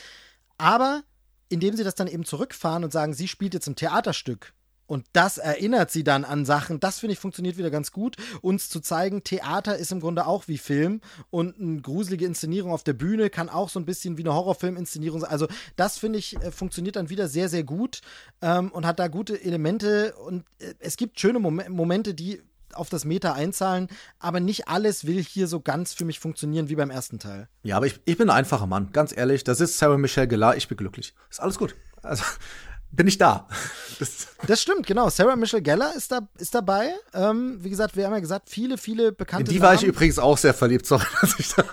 Aber 0.59 1.01
indem 1.49 1.75
sie 1.75 1.83
das 1.83 1.95
dann 1.95 2.05
eben 2.05 2.25
zurückfahren 2.25 2.83
und 2.83 2.93
sagen, 2.93 3.15
sie 3.15 3.27
spielt 3.27 3.55
jetzt 3.55 3.65
ein 3.65 3.75
Theaterstück 3.75 4.53
und 4.87 5.05
das 5.13 5.37
erinnert 5.37 5.91
sie 5.91 6.03
dann 6.03 6.25
an 6.25 6.45
Sachen. 6.45 6.79
Das 6.79 6.99
finde 6.99 7.13
ich 7.13 7.19
funktioniert 7.19 7.57
wieder 7.57 7.69
ganz 7.69 7.91
gut. 7.91 8.15
Uns 8.41 8.69
zu 8.69 8.79
zeigen, 8.79 9.23
Theater 9.23 9.77
ist 9.77 9.91
im 9.91 9.99
Grunde 9.99 10.25
auch 10.25 10.47
wie 10.47 10.57
Film 10.57 11.01
und 11.29 11.59
eine 11.59 11.81
gruselige 11.81 12.25
Inszenierung 12.25 12.71
auf 12.71 12.83
der 12.83 12.93
Bühne 12.93 13.29
kann 13.29 13.49
auch 13.49 13.69
so 13.69 13.79
ein 13.79 13.85
bisschen 13.85 14.17
wie 14.17 14.23
eine 14.23 14.33
Horrorfilm-Inszenierung 14.33 15.19
sein. 15.19 15.29
Also, 15.29 15.47
das 15.75 15.97
finde 15.97 16.19
ich 16.19 16.35
äh, 16.37 16.51
funktioniert 16.51 16.95
dann 16.95 17.09
wieder 17.09 17.27
sehr, 17.27 17.49
sehr 17.49 17.63
gut 17.63 18.01
ähm, 18.41 18.71
und 18.71 18.85
hat 18.85 18.99
da 18.99 19.07
gute 19.07 19.43
Elemente. 19.43 20.15
Und 20.15 20.45
äh, 20.59 20.73
es 20.79 20.97
gibt 20.97 21.19
schöne 21.19 21.39
Mom 21.39 21.61
Momente, 21.69 22.13
die 22.13 22.41
auf 22.73 22.89
das 22.89 23.05
Meta 23.05 23.33
einzahlen, 23.33 23.87
aber 24.19 24.39
nicht 24.39 24.67
alles 24.67 25.05
will 25.05 25.23
hier 25.23 25.47
so 25.47 25.59
ganz 25.61 25.93
für 25.93 26.05
mich 26.05 26.19
funktionieren 26.19 26.69
wie 26.69 26.75
beim 26.75 26.89
ersten 26.89 27.19
Teil. 27.19 27.47
Ja, 27.63 27.77
aber 27.77 27.87
ich, 27.87 27.99
ich 28.05 28.17
bin 28.17 28.29
ein 28.29 28.37
einfacher 28.37 28.67
Mann, 28.67 28.91
ganz 28.91 29.15
ehrlich. 29.15 29.43
Das 29.43 29.61
ist 29.61 29.77
Sarah 29.77 29.97
Michelle 29.97 30.27
Gellar, 30.27 30.55
ich 30.55 30.67
bin 30.67 30.77
glücklich. 30.77 31.13
Ist 31.29 31.41
alles 31.41 31.57
gut. 31.57 31.75
Also, 32.03 32.23
bin 32.91 33.07
ich 33.07 33.17
da. 33.17 33.47
Das, 33.99 34.27
das, 34.45 34.61
stimmt, 34.61 34.85
genau. 34.85 35.09
Sarah 35.09 35.35
Michelle 35.35 35.63
Geller 35.63 35.91
ist, 35.95 36.11
da, 36.11 36.19
ist 36.37 36.53
dabei. 36.53 36.93
Ähm, 37.15 37.57
wie 37.63 37.71
gesagt, 37.71 37.97
wir 37.97 38.05
haben 38.05 38.13
ja 38.13 38.19
gesagt, 38.19 38.47
viele, 38.47 38.77
viele 38.77 39.11
bekannte. 39.11 39.49
In 39.49 39.57
die 39.57 39.59
war 39.63 39.73
ich 39.73 39.81
übrigens 39.81 40.19
auch 40.19 40.37
sehr 40.37 40.53
verliebt, 40.53 40.85
sorry, 40.85 41.03
dass 41.21 41.39
ich 41.39 41.51
da. 41.55 41.63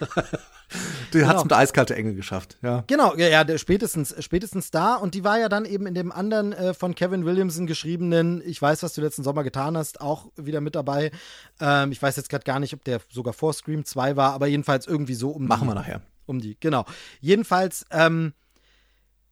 Die 1.13 1.19
genau. 1.19 1.29
hat 1.29 1.37
es 1.37 1.45
mit 1.45 1.53
eiskalte 1.53 1.95
Engel 1.95 2.15
geschafft, 2.15 2.57
ja. 2.63 2.83
Genau, 2.87 3.15
ja, 3.17 3.29
ja, 3.29 3.59
spätestens, 3.59 4.15
spätestens 4.25 4.71
da. 4.71 4.95
Und 4.95 5.15
die 5.15 5.23
war 5.23 5.39
ja 5.39 5.51
dann 5.51 5.67
eben 5.67 5.87
in 5.87 5.95
dem 5.95 6.11
anderen 6.11 6.55
äh, 6.55 6.73
von 6.73 6.95
Kevin 6.95 7.27
Williamson 7.27 7.67
geschriebenen 7.67 8.43
Ich 8.47 8.63
weiß, 8.63 8.83
was 8.83 8.95
du 8.95 9.03
letzten 9.03 9.23
Sommer 9.23 9.45
getan 9.45 9.77
hast, 9.77 10.01
auch 10.01 10.31
wieder 10.37 10.63
mit 10.63 10.75
dabei. 10.75 11.11
Ähm, 11.61 11.93
ich 11.93 12.01
weiß 12.01 12.17
jetzt 12.17 12.31
gerade 12.31 12.45
gar 12.45 12.59
nicht, 12.59 12.73
ob 12.73 12.85
der 12.85 13.01
sogar 13.11 13.35
vor 13.35 13.53
Scream 13.53 13.85
2 13.85 14.17
war, 14.17 14.33
aber 14.33 14.47
jedenfalls 14.47 14.87
irgendwie 14.87 15.15
so 15.15 15.29
um 15.29 15.47
Machen 15.47 15.65
die, 15.65 15.69
wir 15.69 15.75
nachher. 15.75 16.01
Um 16.25 16.41
die, 16.41 16.57
genau. 16.59 16.87
Jedenfalls, 17.21 17.85
ähm, 17.91 18.33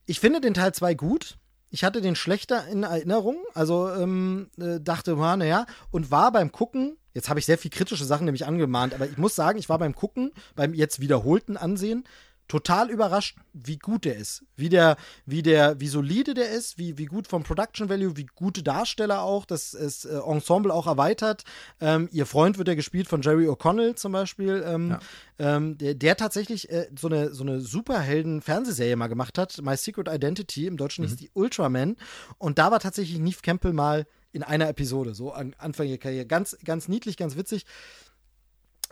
ich 0.04 0.20
finde 0.20 0.42
den 0.42 0.52
Teil 0.54 0.74
2 0.74 0.94
gut. 0.94 1.38
Ich 1.74 1.84
hatte 1.84 2.02
den 2.02 2.16
schlechter 2.16 2.66
in 2.68 2.82
Erinnerung, 2.82 3.36
also 3.54 3.88
ähm, 3.88 4.50
äh, 4.60 4.78
dachte, 4.78 5.16
naja, 5.16 5.64
und 5.90 6.10
war 6.10 6.30
beim 6.30 6.52
Gucken, 6.52 6.98
jetzt 7.14 7.30
habe 7.30 7.40
ich 7.40 7.46
sehr 7.46 7.56
viel 7.56 7.70
kritische 7.70 8.04
Sachen 8.04 8.26
nämlich 8.26 8.44
angemahnt, 8.44 8.92
aber 8.92 9.06
ich 9.06 9.16
muss 9.16 9.34
sagen, 9.34 9.58
ich 9.58 9.70
war 9.70 9.78
beim 9.78 9.94
Gucken, 9.94 10.32
beim 10.54 10.74
jetzt 10.74 11.00
wiederholten 11.00 11.56
Ansehen, 11.56 12.04
total 12.48 12.90
überrascht, 12.90 13.36
wie 13.52 13.78
gut 13.78 14.04
der 14.04 14.16
ist. 14.16 14.44
Wie 14.56 14.68
der, 14.68 14.96
wie 15.26 15.42
der, 15.42 15.80
wie 15.80 15.88
solide 15.88 16.34
der 16.34 16.50
ist, 16.50 16.78
wie, 16.78 16.98
wie 16.98 17.06
gut 17.06 17.26
vom 17.26 17.42
Production 17.42 17.88
Value, 17.88 18.16
wie 18.16 18.26
gute 18.26 18.62
Darsteller 18.62 19.22
auch, 19.22 19.44
das 19.46 19.74
ist 19.74 20.04
äh, 20.04 20.18
Ensemble 20.18 20.72
auch 20.72 20.86
erweitert. 20.86 21.44
Ähm, 21.80 22.08
ihr 22.12 22.26
Freund 22.26 22.58
wird 22.58 22.68
ja 22.68 22.74
gespielt 22.74 23.08
von 23.08 23.22
Jerry 23.22 23.48
O'Connell 23.48 23.94
zum 23.94 24.12
Beispiel, 24.12 24.62
ähm, 24.66 24.90
ja. 24.90 25.56
ähm, 25.56 25.78
der, 25.78 25.94
der, 25.94 26.16
tatsächlich 26.16 26.70
äh, 26.70 26.88
so 26.98 27.08
eine, 27.08 27.32
so 27.32 27.42
eine 27.42 27.60
Superhelden-Fernsehserie 27.60 28.96
mal 28.96 29.08
gemacht 29.08 29.38
hat, 29.38 29.60
My 29.62 29.76
Secret 29.76 30.08
Identity, 30.08 30.66
im 30.66 30.76
Deutschen 30.76 31.04
mhm. 31.04 31.08
hieß 31.08 31.16
die 31.16 31.30
Ultraman. 31.34 31.96
Und 32.38 32.58
da 32.58 32.70
war 32.70 32.80
tatsächlich 32.80 33.18
Neve 33.18 33.40
Campbell 33.42 33.72
mal 33.72 34.06
in 34.32 34.42
einer 34.42 34.68
Episode, 34.68 35.14
so 35.14 35.32
an 35.32 35.54
Anfang 35.58 35.86
ihrer 35.86 35.98
Karriere. 35.98 36.26
Ganz, 36.26 36.56
ganz 36.64 36.88
niedlich, 36.88 37.16
ganz 37.16 37.36
witzig. 37.36 37.66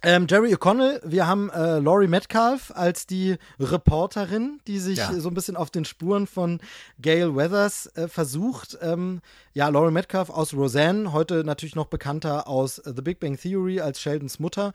Ähm, 0.03 0.27
Jerry 0.29 0.55
O'Connell, 0.55 1.01
wir 1.05 1.27
haben 1.27 1.51
äh, 1.51 1.79
Laurie 1.79 2.07
Metcalf 2.07 2.73
als 2.75 3.07
die 3.07 3.37
Reporterin, 3.59 4.61
die 4.67 4.79
sich 4.79 4.99
ja. 4.99 5.13
so 5.13 5.29
ein 5.29 5.35
bisschen 5.35 5.57
auf 5.57 5.71
den 5.71 5.85
Spuren 5.85 6.27
von 6.27 6.61
Gail 7.01 7.37
Weathers 7.37 7.87
äh, 7.97 8.09
versucht. 8.09 8.79
Ähm, 8.81 9.21
ja, 9.53 9.69
Laurie 9.69 9.93
Metcalf 9.93 10.31
aus 10.31 10.55
Roseanne, 10.55 11.13
heute 11.13 11.45
natürlich 11.45 11.75
noch 11.75 11.87
bekannter 11.87 12.49
aus 12.49 12.77
The 12.77 13.03
Big 13.03 13.21
Bang 13.21 13.39
Theory 13.39 13.81
als 13.81 14.01
Sheldons 14.01 14.39
Mutter. 14.39 14.73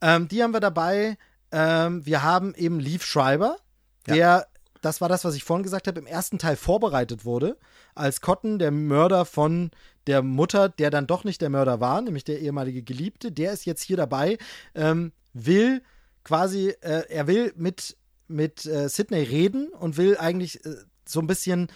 Ähm, 0.00 0.28
die 0.28 0.42
haben 0.42 0.54
wir 0.54 0.60
dabei. 0.60 1.18
Ähm, 1.52 2.04
wir 2.06 2.22
haben 2.22 2.54
eben 2.54 2.80
Leaf 2.80 3.04
Schreiber, 3.04 3.58
der 4.06 4.16
ja 4.16 4.44
das 4.84 5.00
war 5.00 5.08
das, 5.08 5.24
was 5.24 5.34
ich 5.34 5.44
vorhin 5.44 5.62
gesagt 5.62 5.86
habe, 5.86 5.98
im 5.98 6.06
ersten 6.06 6.38
Teil 6.38 6.56
vorbereitet 6.56 7.24
wurde, 7.24 7.56
als 7.94 8.20
Cotton, 8.20 8.58
der 8.58 8.70
Mörder 8.70 9.24
von 9.24 9.70
der 10.06 10.22
Mutter, 10.22 10.68
der 10.68 10.90
dann 10.90 11.06
doch 11.06 11.24
nicht 11.24 11.40
der 11.40 11.50
Mörder 11.50 11.80
war, 11.80 12.00
nämlich 12.00 12.24
der 12.24 12.40
ehemalige 12.40 12.82
Geliebte, 12.82 13.32
der 13.32 13.52
ist 13.52 13.64
jetzt 13.64 13.82
hier 13.82 13.96
dabei, 13.96 14.38
ähm, 14.74 15.12
will 15.32 15.82
quasi, 16.22 16.74
äh, 16.80 17.04
er 17.08 17.26
will 17.26 17.52
mit, 17.56 17.96
mit 18.28 18.66
äh, 18.66 18.88
Sidney 18.88 19.22
reden 19.22 19.68
und 19.68 19.96
will 19.96 20.16
eigentlich 20.16 20.64
äh, 20.64 20.76
so 21.06 21.20
ein 21.20 21.26
bisschen 21.26 21.68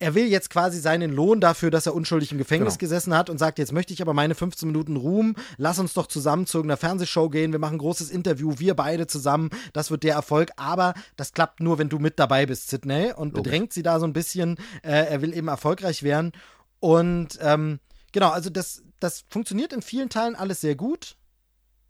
er 0.00 0.14
will 0.14 0.26
jetzt 0.26 0.48
quasi 0.48 0.80
seinen 0.80 1.12
Lohn 1.12 1.40
dafür, 1.40 1.70
dass 1.70 1.86
er 1.86 1.94
unschuldig 1.94 2.32
im 2.32 2.38
Gefängnis 2.38 2.78
genau. 2.78 2.88
gesessen 2.88 3.14
hat 3.14 3.28
und 3.28 3.38
sagt, 3.38 3.58
jetzt 3.58 3.72
möchte 3.72 3.92
ich 3.92 4.00
aber 4.00 4.14
meine 4.14 4.34
15 4.34 4.66
Minuten 4.66 4.96
Ruhm, 4.96 5.36
lass 5.58 5.78
uns 5.78 5.92
doch 5.92 6.06
zusammen 6.06 6.46
zu 6.46 6.58
irgendeiner 6.58 6.78
Fernsehshow 6.78 7.28
gehen, 7.28 7.52
wir 7.52 7.58
machen 7.58 7.74
ein 7.74 7.78
großes 7.78 8.10
Interview, 8.10 8.54
wir 8.58 8.74
beide 8.74 9.06
zusammen, 9.06 9.50
das 9.74 9.90
wird 9.90 10.02
der 10.02 10.14
Erfolg, 10.14 10.50
aber 10.56 10.94
das 11.16 11.32
klappt 11.32 11.60
nur, 11.60 11.78
wenn 11.78 11.90
du 11.90 11.98
mit 11.98 12.18
dabei 12.18 12.46
bist, 12.46 12.70
Sidney, 12.70 13.12
und 13.12 13.34
Logisch. 13.34 13.42
bedrängt 13.42 13.72
sie 13.74 13.82
da 13.82 14.00
so 14.00 14.06
ein 14.06 14.14
bisschen, 14.14 14.56
äh, 14.82 14.90
er 14.90 15.20
will 15.20 15.36
eben 15.36 15.48
erfolgreich 15.48 16.02
werden 16.02 16.32
und 16.80 17.38
ähm, 17.40 17.80
genau, 18.12 18.30
also 18.30 18.50
das, 18.50 18.82
das 18.98 19.24
funktioniert 19.28 19.72
in 19.72 19.82
vielen 19.82 20.08
Teilen 20.08 20.34
alles 20.34 20.60
sehr 20.60 20.74
gut, 20.74 21.16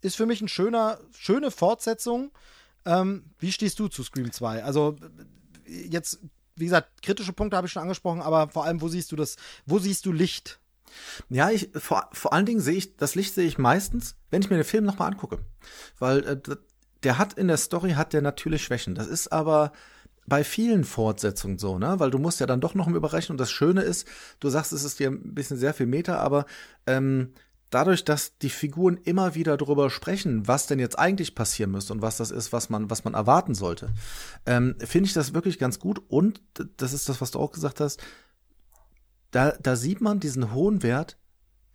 ist 0.03 0.17
für 0.17 0.27
mich 0.27 0.41
eine 0.41 0.49
schöner, 0.49 0.99
schöne 1.13 1.51
Fortsetzung. 1.51 2.33
Ähm, 2.85 3.25
wie 3.39 3.53
stehst 3.53 3.79
du 3.79 3.89
zu 3.89 4.03
Scream 4.03 4.33
2? 4.33 4.65
Also 4.65 4.97
jetzt 5.67 6.21
wie 6.61 6.67
gesagt, 6.67 7.03
kritische 7.03 7.33
Punkte 7.33 7.57
habe 7.57 7.67
ich 7.67 7.73
schon 7.73 7.83
angesprochen, 7.83 8.21
aber 8.21 8.49
vor 8.49 8.65
allem, 8.65 8.81
wo 8.81 8.89
siehst 8.89 9.11
du 9.11 9.17
das, 9.17 9.37
wo 9.67 9.79
siehst 9.79 10.07
du 10.07 10.13
Licht? 10.13 10.61
Ja, 11.29 11.51
ich, 11.51 11.71
vor, 11.75 12.09
vor 12.13 12.33
allen 12.33 12.47
Dingen 12.47 12.61
sehe 12.61 12.77
ich, 12.77 12.97
das 12.97 13.15
Licht 13.15 13.35
sehe 13.35 13.47
ich 13.47 13.59
meistens, 13.59 14.17
wenn 14.31 14.43
ich 14.43 14.51
mir 14.51 14.57
den 14.57 14.65
Film 14.65 14.85
nochmal 14.85 15.11
angucke. 15.11 15.39
Weil 15.99 16.25
äh, 16.25 16.57
der 17.03 17.19
hat 17.19 17.33
in 17.35 17.49
der 17.49 17.57
Story, 17.57 17.93
hat 17.93 18.13
der 18.13 18.23
natürlich 18.23 18.63
Schwächen. 18.63 18.95
Das 18.95 19.07
ist 19.07 19.33
aber 19.33 19.73
bei 20.31 20.45
vielen 20.45 20.85
Fortsetzungen 20.85 21.59
so, 21.59 21.79
ne? 21.79 21.97
Weil 21.99 22.11
du 22.11 22.19
musst 22.19 22.41
ja 22.41 22.47
dann 22.47 22.63
doch 22.63 22.75
noch 22.75 22.87
im 22.87 22.97
Überrechnen. 22.97 23.35
Und 23.35 23.41
das 23.41 23.51
Schöne 23.51 23.83
ist, 23.83 24.09
du 24.39 24.49
sagst, 24.49 24.73
es 24.73 24.85
ist 24.85 24.99
dir 24.99 25.11
ein 25.11 25.35
bisschen 25.35 25.59
sehr 25.59 25.75
viel 25.75 25.85
Meter, 25.85 26.21
aber 26.21 26.47
ähm, 26.87 27.35
dadurch, 27.69 28.05
dass 28.05 28.39
die 28.39 28.49
Figuren 28.49 28.97
immer 28.97 29.35
wieder 29.35 29.59
darüber 29.59 29.91
sprechen, 29.91 30.47
was 30.49 30.67
denn 30.67 30.79
jetzt 30.79 30.99
eigentlich 30.99 31.35
passieren 31.35 31.73
müsste 31.73 31.93
und 31.93 32.01
was 32.01 32.17
das 32.17 32.31
ist, 32.31 32.53
was 32.53 32.71
man, 32.71 32.89
was 32.89 33.05
man 33.05 33.13
erwarten 33.13 33.55
sollte, 33.55 33.91
ähm, 34.47 34.77
finde 34.79 35.09
ich 35.09 35.13
das 35.13 35.35
wirklich 35.35 35.59
ganz 35.59 35.79
gut. 35.79 36.01
Und 36.09 36.41
das 36.77 36.95
ist 36.95 37.09
das, 37.09 37.21
was 37.21 37.33
du 37.33 37.41
auch 37.41 37.53
gesagt 37.53 37.81
hast. 37.81 38.01
Da, 39.33 39.53
da 39.61 39.77
sieht 39.77 40.01
man 40.01 40.21
diesen 40.21 40.55
hohen 40.55 40.83
Wert 40.83 41.19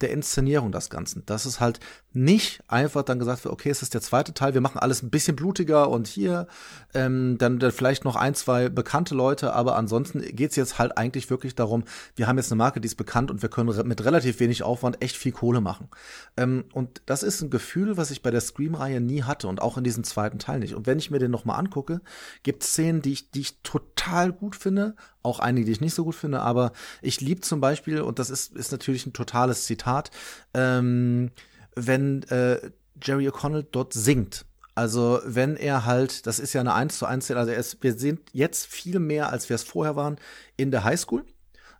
der 0.01 0.11
Inszenierung 0.11 0.71
das 0.71 0.89
Ganze. 0.89 1.21
Dass 1.21 1.45
es 1.45 1.59
halt 1.59 1.79
nicht 2.13 2.61
einfach 2.67 3.03
dann 3.03 3.19
gesagt 3.19 3.43
wird, 3.43 3.53
okay, 3.53 3.69
es 3.69 3.81
ist 3.81 3.93
der 3.93 4.01
zweite 4.01 4.33
Teil, 4.33 4.53
wir 4.53 4.61
machen 4.61 4.79
alles 4.79 5.03
ein 5.03 5.09
bisschen 5.09 5.35
blutiger 5.35 5.89
und 5.89 6.07
hier 6.07 6.47
ähm, 6.93 7.37
dann, 7.37 7.59
dann 7.59 7.71
vielleicht 7.71 8.05
noch 8.05 8.15
ein, 8.15 8.35
zwei 8.35 8.69
bekannte 8.69 9.15
Leute, 9.15 9.53
aber 9.53 9.75
ansonsten 9.75 10.21
geht's 10.21 10.55
jetzt 10.55 10.79
halt 10.79 10.97
eigentlich 10.97 11.29
wirklich 11.29 11.55
darum, 11.55 11.83
wir 12.15 12.27
haben 12.27 12.37
jetzt 12.37 12.51
eine 12.51 12.57
Marke, 12.57 12.79
die 12.79 12.87
ist 12.87 12.95
bekannt 12.95 13.31
und 13.31 13.41
wir 13.41 13.49
können 13.49 13.69
re 13.69 13.83
mit 13.83 14.03
relativ 14.03 14.39
wenig 14.39 14.63
Aufwand 14.63 15.01
echt 15.01 15.17
viel 15.17 15.33
Kohle 15.33 15.61
machen. 15.61 15.89
Ähm, 16.37 16.65
und 16.73 17.01
das 17.05 17.23
ist 17.23 17.41
ein 17.41 17.49
Gefühl, 17.49 17.97
was 17.97 18.11
ich 18.11 18.21
bei 18.21 18.31
der 18.31 18.41
Scream-Reihe 18.41 19.01
nie 19.01 19.23
hatte 19.23 19.47
und 19.47 19.61
auch 19.61 19.77
in 19.77 19.83
diesem 19.83 20.03
zweiten 20.03 20.39
Teil 20.39 20.59
nicht. 20.59 20.75
Und 20.75 20.87
wenn 20.87 20.99
ich 20.99 21.11
mir 21.11 21.19
den 21.19 21.31
nochmal 21.31 21.59
angucke, 21.59 22.01
gibt 22.43 22.63
Szenen, 22.63 23.01
die 23.01 23.13
ich, 23.13 23.31
die 23.31 23.41
ich 23.41 23.61
total 23.61 24.31
gut 24.31 24.55
finde, 24.55 24.95
auch 25.25 25.39
einige, 25.39 25.65
die 25.65 25.71
ich 25.73 25.81
nicht 25.81 25.95
so 25.95 26.03
gut 26.03 26.15
finde, 26.15 26.41
aber 26.41 26.71
ich 27.01 27.21
liebe 27.21 27.41
zum 27.41 27.59
Beispiel, 27.59 28.01
und 28.01 28.19
das 28.19 28.29
ist, 28.29 28.55
ist 28.55 28.71
natürlich 28.71 29.05
ein 29.05 29.13
totales 29.13 29.65
Zitat, 29.65 30.11
ähm, 30.53 31.31
wenn 31.75 32.23
äh, 32.23 32.71
Jerry 33.01 33.27
O'Connell 33.27 33.65
dort 33.69 33.93
singt. 33.93 34.45
Also 34.75 35.21
wenn 35.25 35.55
er 35.55 35.85
halt, 35.85 36.27
das 36.27 36.39
ist 36.39 36.53
ja 36.53 36.61
eine 36.61 36.73
1 36.73 36.97
zu 36.97 37.05
1 37.05 37.31
also 37.31 37.51
er 37.51 37.57
ist, 37.57 37.81
wir 37.81 37.93
sind 37.93 38.19
jetzt 38.33 38.65
viel 38.67 38.99
mehr, 38.99 39.31
als 39.31 39.47
wir 39.49 39.55
es 39.55 39.63
vorher 39.63 39.95
waren, 39.95 40.17
in 40.57 40.69
der 40.69 40.83
Highschool. 40.83 41.25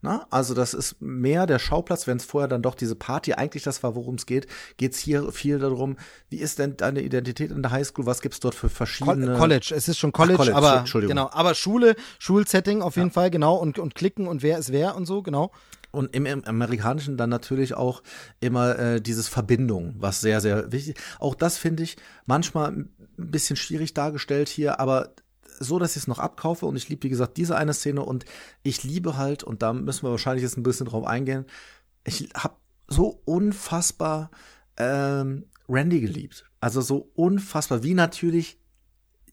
Na, 0.06 0.28
also 0.30 0.54
das 0.54 0.74
ist 0.74 1.02
mehr 1.02 1.48
der 1.48 1.60
Schauplatz, 1.60 2.08
wenn 2.08 2.18
es 2.18 2.26
vorher 2.26 2.48
dann 2.48 2.62
doch 2.62 2.76
diese 2.76 2.96
Party 2.96 3.34
eigentlich 3.34 3.64
das 3.64 3.82
war, 3.84 3.96
worum 3.96 4.16
es 4.16 4.26
geht, 4.26 4.48
geht 4.78 4.94
es 4.94 5.00
hier 5.00 5.32
viel 5.32 5.60
darum, 5.60 5.98
wie 6.30 6.38
ist 6.38 6.60
denn 6.60 6.78
deine 6.78 7.02
Identität 7.02 7.52
in 7.52 7.62
der 7.64 7.72
Highschool, 7.72 8.06
was 8.06 8.22
gibt's 8.22 8.40
dort 8.40 8.56
für 8.56 8.70
verschiedene 8.70 9.36
College, 9.36 9.74
es 9.76 9.88
ist 9.88 9.98
schon 9.98 10.12
College, 10.12 10.54
Ach, 10.54 10.62
College 10.62 11.00
aber 11.00 11.08
genau, 11.08 11.30
aber 11.32 11.56
Schule, 11.56 11.96
Schulsetting 12.20 12.82
auf 12.82 12.96
jeden 12.96 13.10
ja. 13.10 13.14
Fall, 13.14 13.32
genau 13.32 13.56
und 13.56 13.80
und 13.80 13.96
klicken 13.96 14.28
und 14.28 14.44
wer 14.44 14.58
ist 14.58 14.72
wer 14.72 14.96
und 14.96 15.06
so, 15.06 15.22
genau. 15.22 15.52
Und 15.92 16.14
im, 16.14 16.26
im 16.26 16.44
Amerikanischen 16.44 17.16
dann 17.16 17.30
natürlich 17.30 17.74
auch 17.74 18.04
immer 18.42 18.78
äh, 18.78 19.02
dieses 19.02 19.30
Verbindung, 19.30 19.96
was 19.98 20.20
sehr, 20.20 20.42
sehr 20.42 20.72
wichtig. 20.74 20.98
Auch 21.20 21.36
das 21.36 21.58
finde 21.58 21.84
ich 21.84 21.96
manchmal 22.26 22.72
ein 22.72 22.90
bisschen 23.18 23.56
schwierig 23.56 23.94
dargestellt 23.94 24.50
hier, 24.50 24.82
aber 24.82 25.14
so, 25.60 25.80
dass 25.80 25.92
ich 25.92 26.04
es 26.04 26.08
noch 26.08 26.20
abkaufe 26.20 26.66
und 26.66 26.76
ich 26.76 26.90
liebe, 26.90 27.04
wie 27.04 27.10
gesagt, 27.10 27.38
diese 27.38 27.58
eine 27.58 27.74
Szene 27.74 28.04
und 28.04 28.26
ich 28.64 28.84
liebe 28.84 29.18
halt, 29.18 29.44
und 29.44 29.62
da 29.62 29.74
müssen 29.74 30.04
wir 30.04 30.12
wahrscheinlich 30.12 30.44
jetzt 30.44 30.58
ein 30.58 30.64
bisschen 30.64 30.88
drauf 30.88 31.06
eingehen, 31.06 31.46
ich 32.04 32.30
habe 32.36 32.56
so 32.88 33.22
unfassbar 33.26 34.32
ähm, 34.78 35.46
Randy 35.68 36.02
geliebt. 36.02 36.46
Also 36.60 36.82
so 36.82 37.10
unfassbar, 37.16 37.84
wie 37.84 37.94
natürlich 37.94 38.60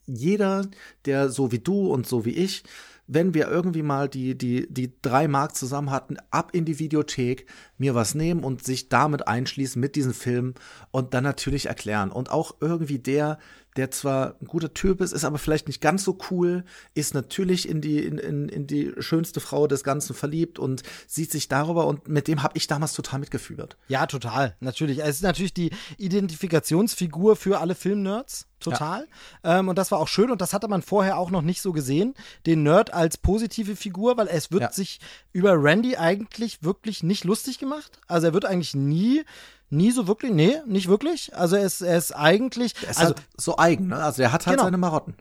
jeder, 0.07 0.67
der 1.05 1.29
so 1.29 1.53
wie 1.53 1.59
du 1.59 1.93
und 1.93 2.07
so 2.07 2.25
wie 2.25 2.31
ich, 2.31 2.65
wenn 3.07 3.35
wir 3.35 3.49
irgendwie 3.49 3.83
mal 3.83 4.09
die, 4.09 4.37
die, 4.37 4.73
die 4.73 4.93
drei 5.03 5.29
Mark 5.29 5.57
zusammen 5.57 5.91
hatten, 5.91 6.17
ab 6.31 6.51
in 6.53 6.65
die 6.65 6.79
Videothek, 6.79 7.47
mir 7.77 7.95
was 7.95 8.15
nehmen 8.15 8.45
und 8.45 8.65
sich 8.65 8.89
damit 8.89 9.29
einschließen 9.29 9.81
mit 9.81 9.97
diesen 9.97 10.15
Filmen 10.15 10.55
und 10.91 11.13
dann 11.15 11.25
natürlich 11.25 11.67
erklären. 11.67 12.11
Und 12.11 12.31
auch 12.31 12.57
irgendwie 12.61 12.99
der, 12.99 13.39
der 13.77 13.91
zwar 13.91 14.37
ein 14.41 14.47
guter 14.47 14.75
Typ 14.75 15.01
ist, 15.01 15.13
ist 15.13 15.25
aber 15.25 15.39
vielleicht 15.39 15.67
nicht 15.67 15.81
ganz 15.81 16.05
so 16.05 16.19
cool, 16.31 16.65
ist 16.95 17.15
natürlich 17.15 17.69
in 17.69 17.81
die, 17.81 17.99
in, 17.99 18.19
in, 18.19 18.49
in 18.49 18.67
die 18.67 18.93
schönste 18.99 19.41
Frau 19.41 19.67
des 19.67 19.83
Ganzen 19.83 20.15
verliebt 20.15 20.59
und 20.59 20.83
sieht 21.07 21.31
sich 21.31 21.49
darüber 21.49 21.87
und 21.87 22.09
mit 22.09 22.29
dem 22.29 22.43
habe 22.43 22.57
ich 22.57 22.67
damals 22.67 22.93
total 22.93 23.21
mitgefühlt. 23.21 23.77
Ja, 23.89 24.07
total, 24.07 24.57
natürlich. 24.61 25.01
Es 25.01 25.17
ist 25.17 25.23
natürlich 25.23 25.55
die 25.55 25.71
Identifikationsfigur 25.99 27.37
für 27.37 27.61
alle 27.61 27.75
Filmnerds. 27.75 28.47
Total. 28.63 29.09
Ja. 29.43 29.59
Ähm, 29.59 29.69
und 29.69 29.77
das 29.77 29.91
war 29.91 29.99
auch 29.99 30.07
schön 30.07 30.31
und 30.31 30.41
das 30.41 30.53
hatte 30.53 30.69
man 30.69 30.83
vorher 30.83 31.19
auch 31.19 31.31
noch 31.31 31.43
nicht 31.43 31.61
so 31.61 31.73
gesehen. 31.73 32.15
Den 32.47 32.63
Nerd 32.63 32.95
als 32.95 33.17
positive 33.17 33.75
Figur, 33.75 34.17
weil 34.17 34.29
es 34.29 34.53
wird 34.53 34.63
ja. 34.63 34.73
sich 34.73 35.01
über 35.33 35.61
Randy 35.61 35.97
eigentlich 35.97 36.63
wirklich 36.63 37.03
nicht 37.03 37.25
lustig 37.25 37.59
gemacht. 37.59 37.99
Also 38.07 38.29
er 38.29 38.35
wird 38.35 38.45
eigentlich 38.45 38.75
nie 38.75 39.25
nie 39.73 39.91
so 39.91 40.07
wirklich, 40.07 40.33
nee, 40.33 40.57
nicht 40.67 40.89
wirklich. 40.89 41.35
Also 41.35 41.57
er 41.57 41.65
ist, 41.65 41.81
er 41.81 41.99
ist 41.99 42.13
eigentlich. 42.13 42.75
Er 42.83 42.91
ist 42.91 42.99
also, 42.99 43.15
halt 43.15 43.23
so 43.37 43.59
eigen, 43.59 43.89
ne? 43.89 43.97
Also 43.97 44.23
er 44.23 44.33
hat 44.33 44.47
halt 44.47 44.57
genau. 44.57 44.65
seine 44.65 44.79
Marotten. 44.79 45.15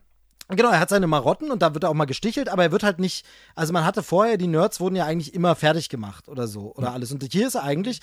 Genau, 0.49 0.69
er 0.69 0.79
hat 0.79 0.89
seine 0.89 1.07
Marotten 1.07 1.49
und 1.49 1.61
da 1.61 1.73
wird 1.73 1.85
er 1.85 1.89
auch 1.89 1.95
mal 1.95 2.05
gestichelt, 2.05 2.49
aber 2.49 2.63
er 2.63 2.71
wird 2.73 2.83
halt 2.83 2.99
nicht, 2.99 3.25
also 3.55 3.71
man 3.71 3.85
hatte 3.85 4.03
vorher, 4.03 4.35
die 4.37 4.47
Nerds 4.47 4.81
wurden 4.81 4.97
ja 4.97 5.05
eigentlich 5.05 5.33
immer 5.33 5.55
fertig 5.55 5.87
gemacht 5.87 6.27
oder 6.27 6.45
so 6.47 6.73
oder 6.75 6.89
mhm. 6.89 6.95
alles. 6.95 7.11
Und 7.13 7.23
hier 7.31 7.47
ist 7.47 7.55
er 7.55 7.63
eigentlich 7.63 8.01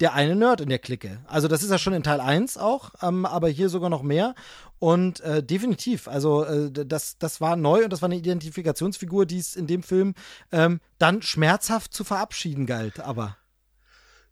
der 0.00 0.14
eine 0.14 0.36
Nerd 0.36 0.60
in 0.60 0.68
der 0.68 0.78
Clique. 0.78 1.18
Also 1.26 1.48
das 1.48 1.62
ist 1.62 1.70
ja 1.70 1.78
schon 1.78 1.92
in 1.92 2.04
Teil 2.04 2.20
1 2.20 2.56
auch, 2.56 2.90
ähm, 3.02 3.26
aber 3.26 3.48
hier 3.48 3.68
sogar 3.68 3.90
noch 3.90 4.02
mehr. 4.02 4.36
Und 4.78 5.18
äh, 5.20 5.42
definitiv, 5.42 6.06
also 6.06 6.44
äh, 6.44 6.70
das, 6.70 7.18
das 7.18 7.40
war 7.40 7.56
neu 7.56 7.82
und 7.82 7.92
das 7.92 8.00
war 8.00 8.06
eine 8.06 8.16
Identifikationsfigur, 8.16 9.26
die 9.26 9.38
es 9.38 9.56
in 9.56 9.66
dem 9.66 9.82
Film 9.82 10.14
ähm, 10.52 10.80
dann 10.98 11.22
schmerzhaft 11.22 11.92
zu 11.92 12.04
verabschieden 12.04 12.66
galt, 12.66 13.00
aber. 13.00 13.37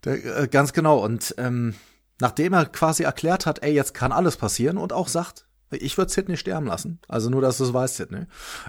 Der, 0.05 0.43
äh, 0.43 0.49
ganz 0.49 0.73
genau. 0.73 0.99
Und 0.99 1.35
ähm, 1.39 1.75
nachdem 2.21 2.53
er 2.53 2.67
quasi 2.67 3.03
erklärt 3.03 3.47
hat, 3.47 3.63
ey, 3.63 3.73
jetzt 3.73 3.95
kann 3.95 4.13
alles 4.13 4.37
passieren 4.37 4.79
und 4.79 4.93
auch 4.93 5.09
sagt, 5.09 5.47
ich 5.71 5.99
würde 5.99 6.13
Sidney 6.13 6.37
sterben 6.37 6.67
lassen. 6.67 7.01
Also 7.09 7.29
nur, 7.29 7.41
dass 7.41 7.59
du 7.59 7.65
es 7.65 7.73
weißt, 7.73 7.97
Sidney. 7.97 8.27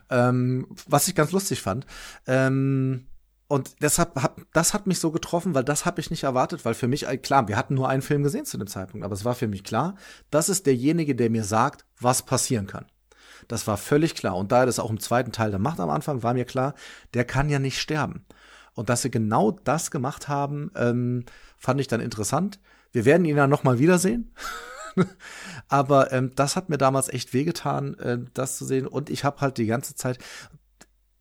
Ähm, 0.09 0.67
was 0.87 1.07
ich 1.07 1.15
ganz 1.15 1.31
lustig 1.31 1.61
fand. 1.61 1.85
Ähm, 2.25 3.07
und 3.47 3.81
deshalb 3.81 4.15
hat, 4.21 4.35
das 4.51 4.73
hat 4.73 4.87
mich 4.87 4.99
so 4.99 5.11
getroffen, 5.11 5.55
weil 5.55 5.63
das 5.63 5.85
habe 5.85 6.01
ich 6.01 6.09
nicht 6.09 6.23
erwartet, 6.23 6.65
weil 6.65 6.73
für 6.73 6.87
mich, 6.87 7.07
äh, 7.07 7.17
klar, 7.17 7.47
wir 7.47 7.55
hatten 7.55 7.75
nur 7.75 7.87
einen 7.87 8.01
Film 8.01 8.23
gesehen 8.23 8.45
zu 8.45 8.57
dem 8.57 8.67
Zeitpunkt, 8.67 9.05
aber 9.05 9.13
es 9.13 9.23
war 9.23 9.35
für 9.35 9.47
mich 9.47 9.63
klar, 9.63 9.95
das 10.31 10.49
ist 10.49 10.65
derjenige, 10.65 11.15
der 11.15 11.29
mir 11.29 11.43
sagt, 11.43 11.85
was 11.99 12.23
passieren 12.23 12.67
kann. 12.67 12.85
Das 13.47 13.65
war 13.67 13.77
völlig 13.77 14.15
klar. 14.15 14.35
Und 14.35 14.51
da 14.51 14.61
er 14.61 14.65
das 14.65 14.79
auch 14.79 14.89
im 14.89 14.99
zweiten 14.99 15.31
Teil 15.31 15.51
dann 15.51 15.61
macht 15.61 15.79
am 15.79 15.89
Anfang, 15.89 16.23
war 16.23 16.33
mir 16.33 16.45
klar, 16.45 16.73
der 17.13 17.23
kann 17.23 17.49
ja 17.49 17.59
nicht 17.59 17.79
sterben. 17.79 18.25
Und 18.77 18.89
dass 18.89 19.01
sie 19.01 19.09
genau 19.09 19.51
das 19.51 19.89
gemacht 19.89 20.27
haben, 20.27 20.69
ähm, 20.75 21.25
fand 21.57 21.81
ich 21.81 21.87
dann 21.87 21.99
interessant. 21.99 22.59
Wir 22.91 23.05
werden 23.05 23.25
ihn 23.25 23.35
dann 23.35 23.49
noch 23.49 23.63
mal 23.63 23.79
wiedersehen. 23.79 24.31
Aber 25.67 26.13
ähm, 26.13 26.31
das 26.35 26.55
hat 26.55 26.69
mir 26.69 26.77
damals 26.77 27.09
echt 27.09 27.33
wehgetan, 27.33 27.95
äh, 27.95 28.19
das 28.35 28.55
zu 28.55 28.65
sehen. 28.65 28.85
Und 28.85 29.09
ich 29.09 29.23
habe 29.23 29.41
halt 29.41 29.57
die 29.57 29.65
ganze 29.65 29.95
Zeit 29.95 30.19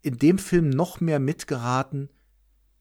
in 0.02 0.18
dem 0.18 0.36
Film 0.36 0.68
noch 0.68 1.00
mehr 1.00 1.18
mitgeraten, 1.18 2.10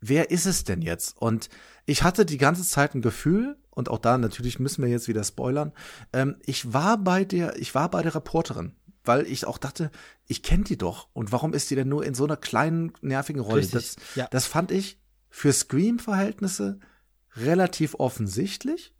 wer 0.01 0.29
ist 0.29 0.45
es 0.45 0.65
denn 0.65 0.81
jetzt? 0.81 1.15
Und 1.17 1.47
ich 1.85 2.03
hatte 2.03 2.25
die 2.25 2.37
ganze 2.37 2.63
Zeit 2.63 2.95
ein 2.95 3.01
Gefühl, 3.01 3.55
und 3.69 3.89
auch 3.89 3.99
da 3.99 4.17
natürlich 4.17 4.59
müssen 4.59 4.83
wir 4.83 4.89
jetzt 4.89 5.07
wieder 5.07 5.23
spoilern, 5.23 5.71
ähm, 6.11 6.35
ich 6.45 6.73
war 6.73 6.97
bei 6.97 7.23
der, 7.23 7.57
ich 7.59 7.73
war 7.75 7.89
bei 7.89 8.01
der 8.01 8.13
Reporterin 8.13 8.73
weil 9.07 9.27
ich 9.27 9.45
auch 9.45 9.57
dachte, 9.57 9.91
ich 10.25 10.43
kenne 10.43 10.63
die 10.63 10.77
doch. 10.77 11.07
Und 11.13 11.31
warum 11.31 11.53
ist 11.53 11.69
die 11.69 11.75
denn 11.75 11.89
nur 11.89 12.05
in 12.05 12.13
so 12.13 12.25
einer 12.25 12.37
kleinen, 12.37 12.93
nervigen 13.01 13.41
Rolle? 13.41 13.65
Das, 13.65 13.95
ja. 14.15 14.27
das 14.31 14.45
fand 14.45 14.71
ich 14.71 14.99
für 15.29 15.53
Scream-Verhältnisse 15.53 16.79
relativ 17.35 17.95
offensichtlich. 17.95 18.93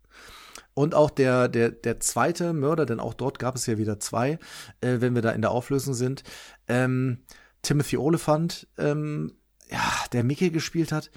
Und 0.74 0.94
auch 0.94 1.10
der, 1.10 1.48
der, 1.48 1.72
der 1.72 2.02
zweite 2.02 2.52
Mörder, 2.52 2.86
denn 2.86 3.00
auch 3.00 3.14
dort 3.14 3.40
gab 3.40 3.56
es 3.56 3.66
ja 3.66 3.78
wieder 3.78 4.00
zwei, 4.00 4.40
äh, 4.82 4.98
wenn 5.00 5.16
wir 5.16 5.22
da 5.22 5.32
in 5.32 5.42
der 5.42 5.52
Auflösung 5.52 5.94
sind. 5.94 6.24
Ähm, 6.68 7.24
Timothy 7.62 7.98
Oliphant, 7.98 8.68
ähm, 8.78 9.38
ja, 9.72 9.80
der 10.12 10.24
Mickey 10.24 10.50
gespielt 10.52 10.92
hat. 10.92 11.12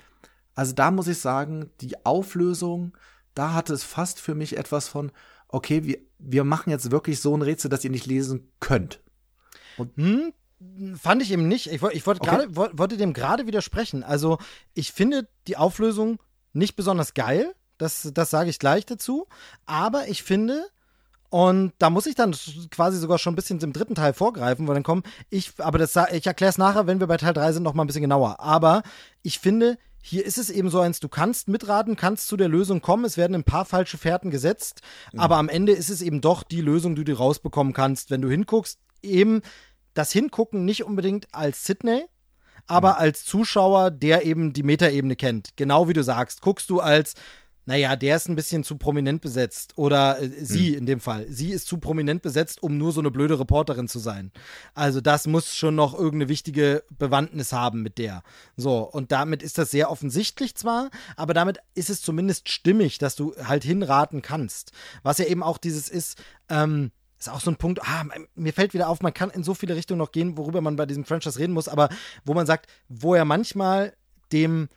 Also 0.54 0.72
da 0.72 0.90
muss 0.90 1.08
ich 1.08 1.18
sagen, 1.18 1.70
die 1.80 2.04
Auflösung, 2.06 2.96
da 3.34 3.52
hatte 3.52 3.74
es 3.74 3.82
fast 3.82 4.20
für 4.20 4.34
mich 4.34 4.56
etwas 4.56 4.88
von, 4.88 5.10
okay, 5.48 5.84
wir, 5.84 5.98
wir 6.18 6.44
machen 6.44 6.70
jetzt 6.70 6.90
wirklich 6.90 7.20
so 7.20 7.36
ein 7.36 7.42
Rätsel, 7.42 7.70
dass 7.70 7.84
ihr 7.84 7.90
nicht 7.90 8.06
lesen 8.06 8.50
könnt. 8.60 9.00
Und 9.76 9.96
hm, 9.96 10.32
fand 10.96 11.22
ich 11.22 11.30
eben 11.30 11.48
nicht. 11.48 11.66
Ich, 11.66 11.82
ich 11.82 12.06
wollte 12.06 12.20
okay. 12.20 12.46
Grade, 12.52 12.78
wollte 12.78 12.96
dem 12.96 13.12
gerade 13.12 13.46
widersprechen. 13.46 14.02
Also, 14.02 14.38
ich 14.74 14.92
finde 14.92 15.28
die 15.46 15.56
Auflösung 15.56 16.20
nicht 16.52 16.76
besonders 16.76 17.14
geil. 17.14 17.54
Das, 17.78 18.10
das 18.12 18.30
sage 18.30 18.50
ich 18.50 18.58
gleich 18.58 18.84
dazu. 18.84 19.28
Aber 19.66 20.08
ich 20.08 20.24
finde, 20.24 20.66
und 21.30 21.72
da 21.78 21.90
muss 21.90 22.06
ich 22.06 22.14
dann 22.14 22.34
quasi 22.70 22.98
sogar 22.98 23.18
schon 23.18 23.34
ein 23.34 23.36
bisschen 23.36 23.60
im 23.60 23.72
dritten 23.72 23.94
Teil 23.94 24.14
vorgreifen, 24.14 24.66
weil 24.66 24.74
dann 24.74 24.82
kommen 24.82 25.02
ich, 25.30 25.52
aber 25.58 25.78
das, 25.78 25.94
ich 26.12 26.26
erkläre 26.26 26.50
es 26.50 26.58
nachher, 26.58 26.86
wenn 26.86 27.00
wir 27.00 27.06
bei 27.06 27.18
Teil 27.18 27.34
3 27.34 27.52
sind, 27.52 27.62
noch 27.62 27.74
mal 27.74 27.84
ein 27.84 27.86
bisschen 27.86 28.02
genauer. 28.02 28.40
Aber 28.40 28.82
ich 29.22 29.38
finde, 29.38 29.78
hier 30.08 30.24
ist 30.24 30.38
es 30.38 30.48
eben 30.48 30.70
so 30.70 30.80
eins, 30.80 31.00
du 31.00 31.08
kannst 31.08 31.48
mitraten, 31.48 31.94
kannst 31.94 32.28
zu 32.28 32.36
der 32.36 32.48
Lösung 32.48 32.80
kommen, 32.80 33.04
es 33.04 33.18
werden 33.18 33.34
ein 33.34 33.44
paar 33.44 33.66
falsche 33.66 33.98
Fährten 33.98 34.30
gesetzt, 34.30 34.80
mhm. 35.12 35.20
aber 35.20 35.36
am 35.36 35.50
Ende 35.50 35.72
ist 35.72 35.90
es 35.90 36.00
eben 36.00 36.20
doch 36.20 36.42
die 36.42 36.62
Lösung, 36.62 36.96
die 36.96 37.04
du 37.04 37.12
rausbekommen 37.12 37.74
kannst, 37.74 38.10
wenn 38.10 38.22
du 38.22 38.30
hinguckst. 38.30 38.78
Eben 39.02 39.42
das 39.92 40.10
Hingucken 40.10 40.64
nicht 40.64 40.84
unbedingt 40.84 41.26
als 41.32 41.64
Sydney, 41.64 42.06
aber 42.66 42.92
mhm. 42.92 42.98
als 43.00 43.24
Zuschauer, 43.24 43.90
der 43.90 44.24
eben 44.24 44.54
die 44.54 44.62
Metaebene 44.62 45.14
kennt. 45.14 45.56
Genau 45.56 45.88
wie 45.88 45.92
du 45.92 46.02
sagst, 46.02 46.40
guckst 46.40 46.70
du 46.70 46.80
als 46.80 47.14
naja, 47.68 47.96
der 47.96 48.16
ist 48.16 48.30
ein 48.30 48.34
bisschen 48.34 48.64
zu 48.64 48.78
prominent 48.78 49.20
besetzt. 49.20 49.74
Oder 49.76 50.22
äh, 50.22 50.30
sie 50.40 50.70
hm. 50.70 50.78
in 50.78 50.86
dem 50.86 51.00
Fall. 51.00 51.26
Sie 51.28 51.50
ist 51.50 51.66
zu 51.66 51.76
prominent 51.76 52.22
besetzt, 52.22 52.62
um 52.62 52.78
nur 52.78 52.92
so 52.92 53.00
eine 53.00 53.10
blöde 53.10 53.38
Reporterin 53.38 53.88
zu 53.88 53.98
sein. 53.98 54.32
Also 54.72 55.02
das 55.02 55.26
muss 55.26 55.54
schon 55.54 55.74
noch 55.74 55.92
irgendeine 55.92 56.30
wichtige 56.30 56.82
Bewandtnis 56.98 57.52
haben 57.52 57.82
mit 57.82 57.98
der. 57.98 58.22
So, 58.56 58.78
und 58.78 59.12
damit 59.12 59.42
ist 59.42 59.58
das 59.58 59.70
sehr 59.70 59.90
offensichtlich 59.90 60.54
zwar, 60.54 60.88
aber 61.14 61.34
damit 61.34 61.58
ist 61.74 61.90
es 61.90 62.00
zumindest 62.00 62.48
stimmig, 62.48 62.96
dass 62.96 63.16
du 63.16 63.34
halt 63.36 63.64
hinraten 63.64 64.22
kannst. 64.22 64.72
Was 65.02 65.18
ja 65.18 65.26
eben 65.26 65.42
auch 65.42 65.58
dieses 65.58 65.90
ist, 65.90 66.16
ähm, 66.48 66.90
ist 67.18 67.28
auch 67.28 67.40
so 67.40 67.50
ein 67.50 67.56
Punkt, 67.56 67.82
ah, 67.82 68.06
mir 68.34 68.54
fällt 68.54 68.72
wieder 68.72 68.88
auf, 68.88 69.02
man 69.02 69.12
kann 69.12 69.28
in 69.28 69.44
so 69.44 69.52
viele 69.52 69.76
Richtungen 69.76 69.98
noch 69.98 70.12
gehen, 70.12 70.38
worüber 70.38 70.62
man 70.62 70.76
bei 70.76 70.86
diesem 70.86 71.04
Franchise 71.04 71.38
reden 71.38 71.52
muss, 71.52 71.68
aber 71.68 71.90
wo 72.24 72.32
man 72.32 72.46
sagt, 72.46 72.66
wo 72.88 73.14
er 73.14 73.26
manchmal 73.26 73.92
dem 74.32 74.70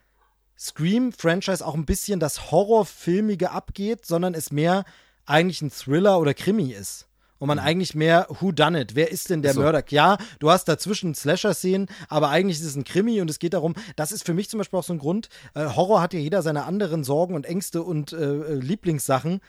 Scream-Franchise 0.61 1.65
auch 1.65 1.73
ein 1.73 1.85
bisschen 1.85 2.19
das 2.19 2.51
Horrorfilmige 2.51 3.49
abgeht, 3.49 4.06
sondern 4.06 4.35
es 4.35 4.51
mehr 4.51 4.85
eigentlich 5.25 5.61
ein 5.64 5.72
Thriller 5.72 6.19
oder 6.19 6.35
Krimi 6.35 6.72
ist. 6.72 7.07
Und 7.40 7.48
man 7.48 7.57
mhm. 7.57 7.64
eigentlich 7.64 7.95
mehr 7.95 8.27
Who 8.30 8.51
Done 8.51 8.80
It? 8.80 8.93
Wer 8.93 9.09
ist 9.09 9.31
denn 9.31 9.41
der 9.41 9.56
so. 9.56 9.61
Mörder? 9.61 9.83
Ja, 9.90 10.19
du 10.38 10.51
hast 10.51 10.65
dazwischen 10.65 11.15
Slasher-Szenen, 11.15 11.88
aber 12.07 12.30
eigentlich 12.30 12.59
ist 12.59 12.67
es 12.67 12.75
ein 12.75 12.83
Krimi 12.83 13.19
und 13.19 13.31
es 13.31 13.40
geht 13.40 13.56
darum, 13.56 13.73
das 13.95 14.11
ist 14.11 14.23
für 14.23 14.35
mich 14.35 14.49
zum 14.49 14.59
Beispiel 14.59 14.77
auch 14.77 14.83
so 14.83 14.93
ein 14.93 14.99
Grund. 14.99 15.30
Äh, 15.56 15.65
Horror 15.65 16.01
hat 16.01 16.14
ja 16.14 16.19
jeder 16.19 16.43
seine 16.43 16.65
anderen 16.65 17.03
Sorgen 17.03 17.33
und 17.33 17.48
Ängste 17.48 17.81
und 17.81 18.14
äh, 18.14 18.17
äh 18.17 18.53
Lieblingssachen. 18.53 19.41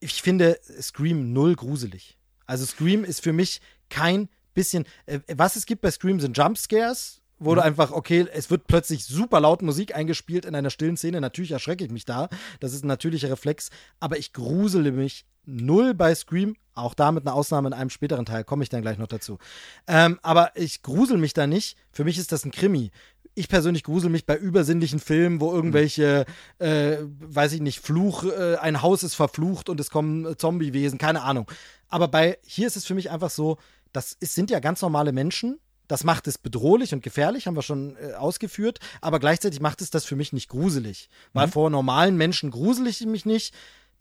Ich 0.00 0.20
finde 0.20 0.60
Scream 0.82 1.32
null 1.32 1.56
gruselig. 1.56 2.18
Also 2.44 2.66
Scream 2.66 3.04
ist 3.04 3.22
für 3.22 3.32
mich 3.32 3.62
kein 3.88 4.28
bisschen. 4.52 4.84
Äh, 5.06 5.20
was 5.34 5.56
es 5.56 5.64
gibt 5.64 5.80
bei 5.80 5.90
Scream 5.90 6.20
sind 6.20 6.36
Jumpscares, 6.36 7.19
wo 7.40 7.54
du 7.54 7.60
mhm. 7.60 7.66
einfach, 7.66 7.90
okay, 7.90 8.26
es 8.32 8.50
wird 8.50 8.66
plötzlich 8.66 9.04
super 9.04 9.40
laut 9.40 9.62
Musik 9.62 9.96
eingespielt 9.96 10.44
in 10.44 10.54
einer 10.54 10.70
stillen 10.70 10.96
Szene. 10.96 11.20
Natürlich 11.20 11.50
erschrecke 11.50 11.84
ich 11.84 11.90
mich 11.90 12.04
da. 12.04 12.28
Das 12.60 12.72
ist 12.72 12.84
ein 12.84 12.88
natürlicher 12.88 13.30
Reflex. 13.30 13.70
Aber 13.98 14.18
ich 14.18 14.32
grusele 14.32 14.92
mich 14.92 15.24
null 15.46 15.94
bei 15.94 16.14
Scream. 16.14 16.54
Auch 16.74 16.94
da 16.94 17.10
mit 17.10 17.26
einer 17.26 17.34
Ausnahme 17.34 17.68
in 17.68 17.72
einem 17.72 17.90
späteren 17.90 18.26
Teil. 18.26 18.44
Komme 18.44 18.62
ich 18.62 18.68
dann 18.68 18.82
gleich 18.82 18.98
noch 18.98 19.08
dazu. 19.08 19.38
Ähm, 19.88 20.20
aber 20.22 20.52
ich 20.54 20.82
grusel 20.82 21.16
mich 21.16 21.32
da 21.32 21.46
nicht. 21.46 21.76
Für 21.90 22.04
mich 22.04 22.18
ist 22.18 22.30
das 22.30 22.44
ein 22.44 22.52
Krimi. 22.52 22.90
Ich 23.34 23.48
persönlich 23.48 23.84
grusel 23.84 24.10
mich 24.10 24.26
bei 24.26 24.36
übersinnlichen 24.36 25.00
Filmen, 25.00 25.40
wo 25.40 25.52
irgendwelche, 25.52 26.26
äh, 26.58 26.98
weiß 27.00 27.52
ich 27.54 27.60
nicht, 27.60 27.80
Fluch, 27.80 28.24
äh, 28.24 28.56
ein 28.56 28.82
Haus 28.82 29.02
ist 29.02 29.14
verflucht 29.14 29.68
und 29.68 29.80
es 29.80 29.88
kommen 29.88 30.36
Zombiewesen, 30.36 30.98
keine 30.98 31.22
Ahnung. 31.22 31.50
Aber 31.88 32.08
bei, 32.08 32.38
hier 32.44 32.66
ist 32.66 32.76
es 32.76 32.84
für 32.84 32.94
mich 32.94 33.10
einfach 33.10 33.30
so, 33.30 33.56
das 33.92 34.12
ist, 34.12 34.34
sind 34.34 34.50
ja 34.50 34.60
ganz 34.60 34.82
normale 34.82 35.12
Menschen, 35.12 35.58
das 35.90 36.04
macht 36.04 36.28
es 36.28 36.38
bedrohlich 36.38 36.94
und 36.94 37.02
gefährlich, 37.02 37.48
haben 37.48 37.56
wir 37.56 37.62
schon 37.62 37.96
äh, 37.96 38.12
ausgeführt, 38.12 38.78
aber 39.00 39.18
gleichzeitig 39.18 39.60
macht 39.60 39.80
es 39.80 39.90
das 39.90 40.04
für 40.04 40.14
mich 40.14 40.32
nicht 40.32 40.48
gruselig. 40.48 41.10
Weil 41.32 41.48
mhm. 41.48 41.52
vor 41.52 41.68
normalen 41.68 42.16
Menschen 42.16 42.52
grusel 42.52 42.86
ich 42.86 43.04
mich 43.06 43.26
nicht. 43.26 43.52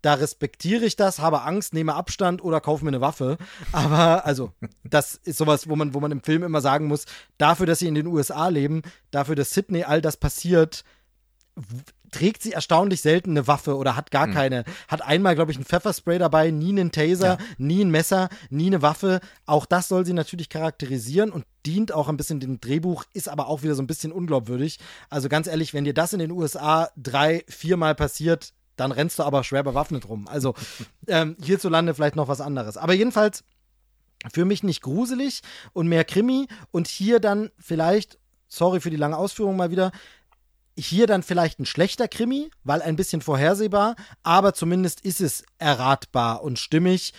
Da 0.04 0.14
respektiere 0.14 0.86
ich 0.86 0.96
das, 0.96 1.18
habe 1.18 1.42
Angst, 1.42 1.74
nehme 1.74 1.96
Abstand 1.96 2.44
oder 2.44 2.62
kaufe 2.62 2.86
mir 2.86 2.92
eine 2.92 3.02
Waffe. 3.02 3.40
Aber 3.72 4.24
also, 4.24 4.52
das 4.84 5.16
ist 5.16 5.40
sowas, 5.40 5.68
wo 5.68 5.76
man, 5.76 5.96
wo 5.96 6.00
man 6.00 6.12
im 6.12 6.22
Film 6.22 6.44
immer 6.44 6.62
sagen 6.62 6.86
muss, 6.86 7.06
dafür, 7.40 7.66
dass 7.66 7.80
sie 7.80 7.88
in 7.88 7.96
den 7.96 8.06
USA 8.06 8.50
leben, 8.50 8.84
dafür, 9.10 9.34
dass 9.34 9.50
Sydney 9.50 9.84
all 9.84 10.00
das 10.00 10.16
passiert, 10.16 10.84
trägt 12.12 12.42
sie 12.42 12.54
erstaunlich 12.54 13.02
selten 13.02 13.32
eine 13.32 13.48
Waffe 13.48 13.76
oder 13.76 13.96
hat 13.96 14.12
gar 14.12 14.28
mhm. 14.28 14.34
keine. 14.34 14.64
Hat 14.88 15.02
einmal, 15.02 15.36
glaube 15.36 15.52
ich, 15.52 15.58
ein 15.58 15.66
Pfefferspray 15.66 16.20
dabei, 16.20 16.52
nie 16.52 16.70
einen 16.70 16.92
Taser, 16.92 17.38
ja. 17.40 17.46
nie 17.58 17.84
ein 17.84 17.92
Messer, 17.92 18.30
nie 18.50 18.68
eine 18.68 18.82
Waffe. 18.82 19.20
Auch 19.46 19.66
das 19.66 19.88
soll 19.88 20.06
sie 20.06 20.14
natürlich 20.14 20.50
charakterisieren 20.50 21.32
und 21.32 21.46
dient 21.66 21.92
auch 21.92 22.08
ein 22.10 22.18
bisschen 22.18 22.40
dem 22.40 22.60
Drehbuch, 22.60 23.04
ist 23.14 23.30
aber 23.30 23.48
auch 23.48 23.64
wieder 23.64 23.76
so 23.76 23.82
ein 23.82 23.88
bisschen 23.88 24.12
unglaubwürdig. 24.12 24.80
Also 25.10 25.30
ganz 25.30 25.48
ehrlich, 25.48 25.74
wenn 25.74 25.84
dir 25.84 25.94
das 25.94 26.14
in 26.14 26.20
den 26.20 26.32
USA 26.32 26.90
drei, 26.96 27.44
viermal 27.48 27.96
passiert, 27.96 28.54
dann 28.76 28.92
rennst 28.92 29.20
du 29.20 29.24
aber 29.24 29.44
schwer 29.44 29.64
bewaffnet 29.64 30.08
rum. 30.08 30.28
Also 30.28 30.56
ähm, 31.08 31.36
hierzulande 31.44 31.94
vielleicht 31.94 32.16
noch 32.16 32.28
was 32.28 32.42
anderes. 32.42 32.78
Aber 32.78 32.94
jedenfalls 32.94 33.44
für 34.34 34.46
mich 34.46 34.64
nicht 34.64 34.82
gruselig 34.82 35.42
und 35.74 35.88
mehr 35.88 36.04
Krimi 36.04 36.48
und 36.72 36.88
hier 36.88 37.20
dann 37.20 37.52
vielleicht, 37.58 38.18
sorry 38.48 38.82
für 38.82 38.90
die 38.90 38.98
lange 38.98 39.18
Ausführung 39.18 39.56
mal 39.56 39.72
wieder, 39.72 39.92
hier 40.88 41.08
dann 41.08 41.24
vielleicht 41.24 41.60
ein 41.60 41.66
schlechter 41.66 42.08
Krimi, 42.08 42.50
weil 42.64 42.82
ein 42.82 42.96
bisschen 42.96 43.22
vorhersehbar, 43.22 43.96
aber 44.24 44.54
zumindest 44.54 45.02
ist 45.02 45.22
es 45.22 45.44
erratbar 45.58 46.44
und 46.44 46.60
stimmig. 46.60 47.14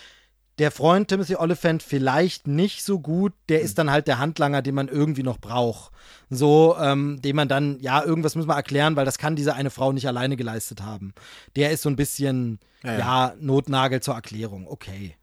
Der 0.59 0.71
Freund 0.71 1.09
Timothy 1.09 1.37
Oliphant 1.37 1.83
vielleicht 1.83 2.47
nicht 2.47 2.85
so 2.85 3.01
gut, 3.01 3.33
der 3.49 3.63
ist 3.63 3.79
dann 3.79 3.91
halt 3.91 4.07
der 4.09 4.19
Handlanger, 4.19 4.61
den 4.61 4.75
man 4.75 4.89
irgendwie 4.89 5.23
noch 5.23 5.39
braucht. 5.39 5.91
So, 6.29 6.77
ähm, 6.79 7.21
den 7.23 7.35
man 7.35 7.49
dann, 7.49 7.81
ja, 7.81 8.05
irgendwas 8.05 8.37
muss 8.37 8.47
man 8.47 8.57
erklären, 8.57 8.95
weil 8.95 9.07
das 9.07 9.17
kann 9.17 9.37
diese 9.37 9.55
eine 9.55 9.71
Frau 9.71 9.93
nicht 9.93 10.07
alleine 10.07 10.37
geleistet 10.37 10.83
haben. 10.83 11.15
Der 11.57 11.71
ist 11.71 11.83
so 11.83 11.89
ein 11.89 11.97
bisschen, 11.97 12.59
ja, 12.83 12.93
ja. 12.93 12.99
ja 12.99 13.35
Notnagel 13.41 14.01
zur 14.01 14.15
Erklärung, 14.15 14.67
okay. 14.69 15.17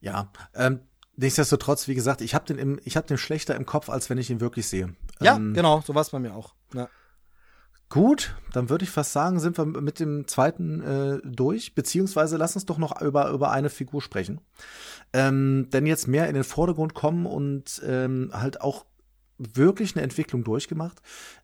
Ja, 0.00 0.30
ähm, 0.54 0.80
nichtsdestotrotz, 1.16 1.88
wie 1.88 1.94
gesagt, 1.94 2.20
ich 2.20 2.34
habe 2.34 2.44
den, 2.44 2.58
im, 2.58 2.80
ich 2.84 2.96
hab 2.96 3.06
den 3.06 3.18
schlechter 3.18 3.56
im 3.56 3.66
Kopf, 3.66 3.88
als 3.88 4.10
wenn 4.10 4.18
ich 4.18 4.28
ihn 4.28 4.40
wirklich 4.40 4.68
sehe. 4.68 4.94
Ja, 5.20 5.36
ähm, 5.36 5.54
genau, 5.54 5.82
so 5.84 5.94
war 5.94 6.02
es 6.02 6.10
bei 6.10 6.18
mir 6.18 6.34
auch. 6.34 6.54
Ja. 6.74 6.88
Gut, 7.90 8.36
dann 8.52 8.68
würde 8.68 8.84
ich 8.84 8.90
fast 8.90 9.12
sagen, 9.12 9.40
sind 9.40 9.56
wir 9.56 9.64
mit 9.64 9.98
dem 9.98 10.26
zweiten 10.28 10.82
äh, 10.82 11.20
durch, 11.24 11.74
beziehungsweise 11.74 12.36
lass 12.36 12.54
uns 12.54 12.66
doch 12.66 12.76
noch 12.76 13.00
über, 13.00 13.30
über 13.30 13.50
eine 13.50 13.70
Figur 13.70 14.02
sprechen. 14.02 14.40
Ähm, 15.14 15.68
denn 15.72 15.86
jetzt 15.86 16.06
mehr 16.06 16.28
in 16.28 16.34
den 16.34 16.44
Vordergrund 16.44 16.92
kommen 16.92 17.24
und 17.24 17.80
ähm, 17.86 18.30
halt 18.34 18.60
auch 18.60 18.84
wirklich 19.38 19.96
eine 19.96 20.02
Entwicklung 20.02 20.44
durchgemacht, 20.44 21.00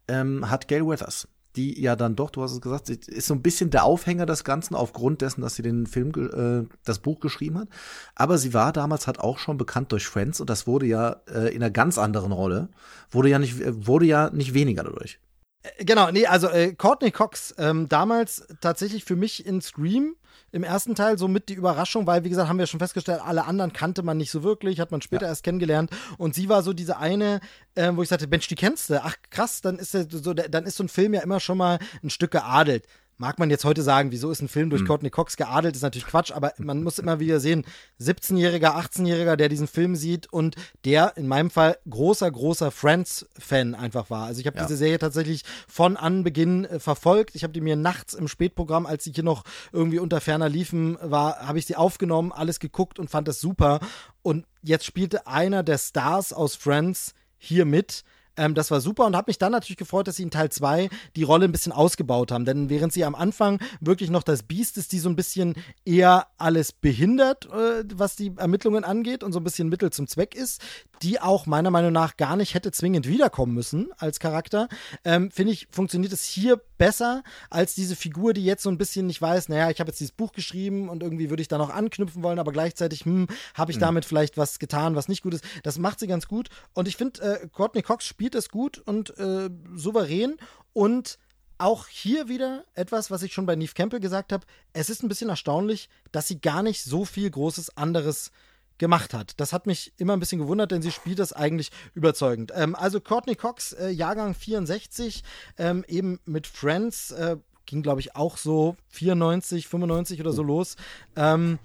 ähm, 0.06 0.50
hat 0.50 0.68
Gail 0.68 0.86
Weathers, 0.86 1.28
die 1.56 1.80
ja 1.80 1.96
dann 1.96 2.14
doch, 2.14 2.28
du 2.28 2.42
hast 2.42 2.52
es 2.52 2.60
gesagt, 2.60 2.90
ist 2.90 3.26
so 3.26 3.32
ein 3.32 3.42
bisschen 3.42 3.70
der 3.70 3.84
Aufhänger 3.84 4.26
des 4.26 4.44
Ganzen 4.44 4.74
aufgrund 4.74 5.22
dessen, 5.22 5.40
dass 5.40 5.54
sie 5.54 5.62
den 5.62 5.86
Film, 5.86 6.10
äh, 6.10 6.68
das 6.84 6.98
Buch 6.98 7.20
geschrieben 7.20 7.58
hat. 7.58 7.68
Aber 8.16 8.36
sie 8.36 8.52
war 8.52 8.72
damals 8.72 9.06
halt 9.06 9.18
auch 9.18 9.38
schon 9.38 9.56
bekannt 9.56 9.92
durch 9.92 10.06
Friends 10.06 10.40
und 10.40 10.50
das 10.50 10.66
wurde 10.66 10.84
ja 10.84 11.22
äh, 11.26 11.54
in 11.54 11.62
einer 11.62 11.70
ganz 11.70 11.96
anderen 11.96 12.32
Rolle, 12.32 12.68
wurde 13.10 13.30
ja 13.30 13.38
nicht, 13.38 13.56
wurde 13.86 14.04
ja 14.04 14.28
nicht 14.28 14.52
weniger 14.52 14.82
dadurch. 14.82 15.20
Äh, 15.64 15.84
genau, 15.84 16.10
nee, 16.10 16.26
also 16.26 16.48
äh, 16.48 16.74
Courtney 16.74 17.10
Cox, 17.10 17.54
ähm, 17.58 17.88
damals 17.88 18.46
tatsächlich 18.60 19.04
für 19.04 19.16
mich 19.16 19.44
in 19.44 19.60
Scream 19.60 20.16
im 20.52 20.62
ersten 20.62 20.94
Teil 20.94 21.18
so 21.18 21.26
mit 21.26 21.48
die 21.48 21.54
Überraschung, 21.54 22.06
weil, 22.06 22.22
wie 22.22 22.28
gesagt, 22.28 22.48
haben 22.48 22.60
wir 22.60 22.66
schon 22.66 22.78
festgestellt, 22.78 23.20
alle 23.24 23.44
anderen 23.44 23.72
kannte 23.72 24.04
man 24.04 24.16
nicht 24.16 24.30
so 24.30 24.44
wirklich, 24.44 24.78
hat 24.78 24.92
man 24.92 25.02
später 25.02 25.24
ja. 25.24 25.30
erst 25.30 25.42
kennengelernt. 25.42 25.90
Und 26.16 26.36
sie 26.36 26.48
war 26.48 26.62
so 26.62 26.72
diese 26.72 26.98
eine, 26.98 27.40
äh, 27.74 27.90
wo 27.92 28.02
ich 28.02 28.08
sagte, 28.08 28.28
Mensch, 28.28 28.46
die 28.46 28.54
kennst 28.54 28.88
du. 28.88 29.02
Ach 29.02 29.16
krass, 29.30 29.62
dann 29.62 29.80
ist, 29.80 29.94
der, 29.94 30.06
so, 30.08 30.32
dann 30.32 30.64
ist 30.64 30.76
so 30.76 30.84
ein 30.84 30.88
Film 30.88 31.12
ja 31.12 31.22
immer 31.22 31.40
schon 31.40 31.58
mal 31.58 31.80
ein 32.04 32.10
Stück 32.10 32.30
geadelt 32.30 32.86
mag 33.16 33.38
man 33.38 33.50
jetzt 33.50 33.64
heute 33.64 33.82
sagen, 33.82 34.10
wieso 34.12 34.30
ist 34.30 34.42
ein 34.42 34.48
Film 34.48 34.70
durch 34.70 34.82
mhm. 34.82 34.86
Courtney 34.86 35.10
Cox 35.10 35.36
geadelt, 35.36 35.76
ist 35.76 35.82
natürlich 35.82 36.06
Quatsch, 36.06 36.32
aber 36.32 36.52
man 36.58 36.82
muss 36.82 36.98
immer 36.98 37.20
wieder 37.20 37.40
sehen, 37.40 37.64
17-Jähriger, 38.00 38.76
18-Jähriger, 38.76 39.36
der 39.36 39.48
diesen 39.48 39.68
Film 39.68 39.96
sieht 39.96 40.32
und 40.32 40.56
der 40.84 41.16
in 41.16 41.28
meinem 41.28 41.50
Fall 41.50 41.78
großer, 41.88 42.30
großer 42.30 42.70
Friends-Fan 42.70 43.74
einfach 43.74 44.10
war. 44.10 44.26
Also 44.26 44.40
ich 44.40 44.46
habe 44.46 44.56
ja. 44.56 44.64
diese 44.64 44.76
Serie 44.76 44.98
tatsächlich 44.98 45.44
von 45.68 45.96
Anbeginn 45.96 46.64
äh, 46.64 46.80
verfolgt. 46.80 47.34
Ich 47.34 47.44
habe 47.44 47.52
die 47.52 47.60
mir 47.60 47.76
nachts 47.76 48.14
im 48.14 48.28
Spätprogramm, 48.28 48.86
als 48.86 49.04
sie 49.04 49.12
hier 49.12 49.24
noch 49.24 49.44
irgendwie 49.72 49.98
unter 49.98 50.20
ferner 50.20 50.48
liefen, 50.48 50.98
war, 51.00 51.46
habe 51.46 51.58
ich 51.58 51.66
sie 51.66 51.76
aufgenommen, 51.76 52.32
alles 52.32 52.58
geguckt 52.60 52.98
und 52.98 53.10
fand 53.10 53.28
das 53.28 53.40
super. 53.40 53.80
Und 54.22 54.46
jetzt 54.62 54.84
spielte 54.84 55.26
einer 55.26 55.62
der 55.62 55.78
Stars 55.78 56.32
aus 56.32 56.56
Friends 56.56 57.14
hier 57.38 57.64
mit 57.64 58.04
ähm, 58.36 58.54
das 58.54 58.70
war 58.70 58.80
super 58.80 59.06
und 59.06 59.16
habe 59.16 59.28
mich 59.28 59.38
dann 59.38 59.52
natürlich 59.52 59.76
gefreut, 59.76 60.08
dass 60.08 60.16
sie 60.16 60.22
in 60.22 60.30
Teil 60.30 60.50
2 60.50 60.88
die 61.16 61.22
Rolle 61.22 61.44
ein 61.46 61.52
bisschen 61.52 61.72
ausgebaut 61.72 62.32
haben. 62.32 62.44
Denn 62.44 62.70
während 62.70 62.92
sie 62.92 63.04
am 63.04 63.14
Anfang 63.14 63.60
wirklich 63.80 64.10
noch 64.10 64.22
das 64.22 64.42
Biest 64.42 64.76
ist, 64.78 64.92
die 64.92 64.98
so 64.98 65.08
ein 65.08 65.16
bisschen 65.16 65.54
eher 65.84 66.26
alles 66.38 66.72
behindert, 66.72 67.46
äh, 67.46 67.84
was 67.94 68.16
die 68.16 68.32
Ermittlungen 68.36 68.84
angeht 68.84 69.22
und 69.22 69.32
so 69.32 69.40
ein 69.40 69.44
bisschen 69.44 69.68
Mittel 69.68 69.90
zum 69.90 70.06
Zweck 70.06 70.34
ist, 70.34 70.62
die 71.02 71.20
auch 71.20 71.46
meiner 71.46 71.70
Meinung 71.70 71.92
nach 71.92 72.16
gar 72.16 72.36
nicht 72.36 72.54
hätte 72.54 72.72
zwingend 72.72 73.06
wiederkommen 73.06 73.52
müssen 73.52 73.88
als 73.98 74.20
Charakter, 74.20 74.68
ähm, 75.04 75.30
finde 75.30 75.52
ich, 75.52 75.68
funktioniert 75.70 76.12
es 76.12 76.24
hier 76.24 76.60
besser 76.78 77.22
als 77.50 77.74
diese 77.74 77.96
Figur, 77.96 78.32
die 78.32 78.44
jetzt 78.44 78.62
so 78.62 78.70
ein 78.70 78.78
bisschen 78.78 79.06
nicht 79.06 79.20
weiß, 79.20 79.48
naja, 79.48 79.70
ich 79.70 79.80
habe 79.80 79.90
jetzt 79.90 80.00
dieses 80.00 80.12
Buch 80.12 80.32
geschrieben 80.32 80.88
und 80.88 81.02
irgendwie 81.02 81.30
würde 81.30 81.42
ich 81.42 81.48
da 81.48 81.58
noch 81.58 81.70
anknüpfen 81.70 82.22
wollen, 82.22 82.38
aber 82.38 82.52
gleichzeitig, 82.52 83.04
hm, 83.04 83.26
habe 83.54 83.70
ich 83.70 83.76
mhm. 83.76 83.82
damit 83.82 84.04
vielleicht 84.04 84.36
was 84.36 84.58
getan, 84.58 84.96
was 84.96 85.08
nicht 85.08 85.22
gut 85.22 85.34
ist. 85.34 85.44
Das 85.62 85.78
macht 85.78 86.00
sie 86.00 86.06
ganz 86.06 86.26
gut. 86.26 86.48
Und 86.72 86.88
ich 86.88 86.96
finde, 86.96 87.20
äh, 87.22 87.48
Courtney 87.48 87.82
Cox 87.82 88.06
spielt 88.06 88.23
es 88.32 88.48
gut 88.48 88.78
und 88.78 89.18
äh, 89.18 89.50
souverän 89.74 90.36
und 90.72 91.18
auch 91.58 91.86
hier 91.88 92.28
wieder 92.28 92.64
etwas, 92.74 93.10
was 93.10 93.22
ich 93.22 93.32
schon 93.32 93.46
bei 93.46 93.56
Neve 93.56 93.74
Campbell 93.74 94.00
gesagt 94.00 94.32
habe. 94.32 94.46
Es 94.72 94.90
ist 94.90 95.02
ein 95.02 95.08
bisschen 95.08 95.28
erstaunlich, 95.28 95.88
dass 96.12 96.28
sie 96.28 96.40
gar 96.40 96.62
nicht 96.62 96.82
so 96.82 97.04
viel 97.04 97.30
Großes 97.30 97.76
anderes 97.76 98.30
gemacht 98.78 99.14
hat. 99.14 99.38
Das 99.38 99.52
hat 99.52 99.66
mich 99.66 99.92
immer 99.98 100.14
ein 100.14 100.20
bisschen 100.20 100.40
gewundert, 100.40 100.72
denn 100.72 100.82
sie 100.82 100.90
spielt 100.90 101.18
das 101.18 101.32
eigentlich 101.32 101.70
überzeugend. 101.94 102.52
Ähm, 102.54 102.74
also 102.74 103.00
Courtney 103.00 103.36
Cox, 103.36 103.72
äh, 103.72 103.90
Jahrgang 103.90 104.34
64, 104.34 105.22
ähm, 105.58 105.84
eben 105.86 106.20
mit 106.24 106.46
Friends, 106.46 107.12
äh, 107.12 107.36
ging 107.66 107.82
glaube 107.82 108.00
ich 108.00 108.16
auch 108.16 108.36
so 108.36 108.76
94, 108.88 109.68
95 109.68 110.20
oder 110.20 110.32
so 110.32 110.42
los. 110.42 110.76
Ähm, 111.16 111.58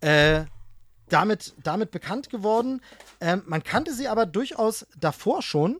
äh, 0.00 0.44
damit, 1.08 1.54
damit 1.62 1.90
bekannt 1.90 2.30
geworden. 2.30 2.80
Ähm, 3.20 3.42
man 3.46 3.62
kannte 3.62 3.92
sie 3.92 4.08
aber 4.08 4.26
durchaus 4.26 4.86
davor 4.98 5.42
schon. 5.42 5.78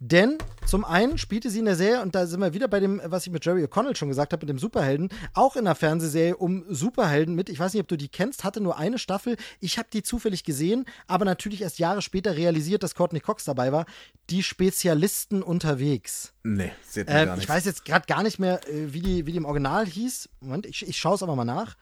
Denn 0.00 0.38
zum 0.64 0.84
einen 0.84 1.18
spielte 1.18 1.50
sie 1.50 1.58
in 1.58 1.64
der 1.64 1.74
Serie, 1.74 2.02
und 2.02 2.14
da 2.14 2.26
sind 2.26 2.40
wir 2.40 2.54
wieder 2.54 2.68
bei 2.68 2.78
dem, 2.78 3.00
was 3.04 3.26
ich 3.26 3.32
mit 3.32 3.44
Jerry 3.44 3.64
O'Connell 3.64 3.96
schon 3.96 4.08
gesagt 4.08 4.32
habe, 4.32 4.44
mit 4.44 4.50
dem 4.50 4.58
Superhelden, 4.58 5.08
auch 5.34 5.56
in 5.56 5.66
einer 5.66 5.74
Fernsehserie 5.74 6.36
um 6.36 6.64
Superhelden 6.68 7.34
mit. 7.34 7.48
Ich 7.48 7.58
weiß 7.58 7.72
nicht, 7.72 7.80
ob 7.80 7.88
du 7.88 7.96
die 7.96 8.08
kennst, 8.08 8.44
hatte 8.44 8.60
nur 8.60 8.78
eine 8.78 8.98
Staffel. 8.98 9.36
Ich 9.60 9.78
habe 9.78 9.88
die 9.92 10.02
zufällig 10.02 10.44
gesehen, 10.44 10.84
aber 11.06 11.24
natürlich 11.24 11.62
erst 11.62 11.78
Jahre 11.78 12.02
später 12.02 12.36
realisiert, 12.36 12.82
dass 12.82 12.94
Courtney 12.94 13.20
Cox 13.20 13.44
dabei 13.44 13.72
war. 13.72 13.86
Die 14.30 14.42
Spezialisten 14.42 15.42
unterwegs. 15.42 16.32
Nee, 16.44 16.70
sieht 16.86 17.08
man 17.08 17.16
äh, 17.16 17.26
gar 17.26 17.34
nicht. 17.34 17.44
Ich 17.44 17.48
weiß 17.48 17.64
jetzt 17.64 17.84
gerade 17.84 18.06
gar 18.06 18.22
nicht 18.22 18.38
mehr, 18.38 18.60
äh, 18.68 18.92
wie 18.92 19.00
die, 19.00 19.26
wie 19.26 19.32
die 19.32 19.38
im 19.38 19.46
Original 19.46 19.84
hieß. 19.84 20.28
Moment, 20.40 20.66
ich, 20.66 20.86
ich 20.86 20.98
schaue 20.98 21.16
es 21.16 21.22
aber 21.22 21.34
mal 21.34 21.44
nach. 21.44 21.76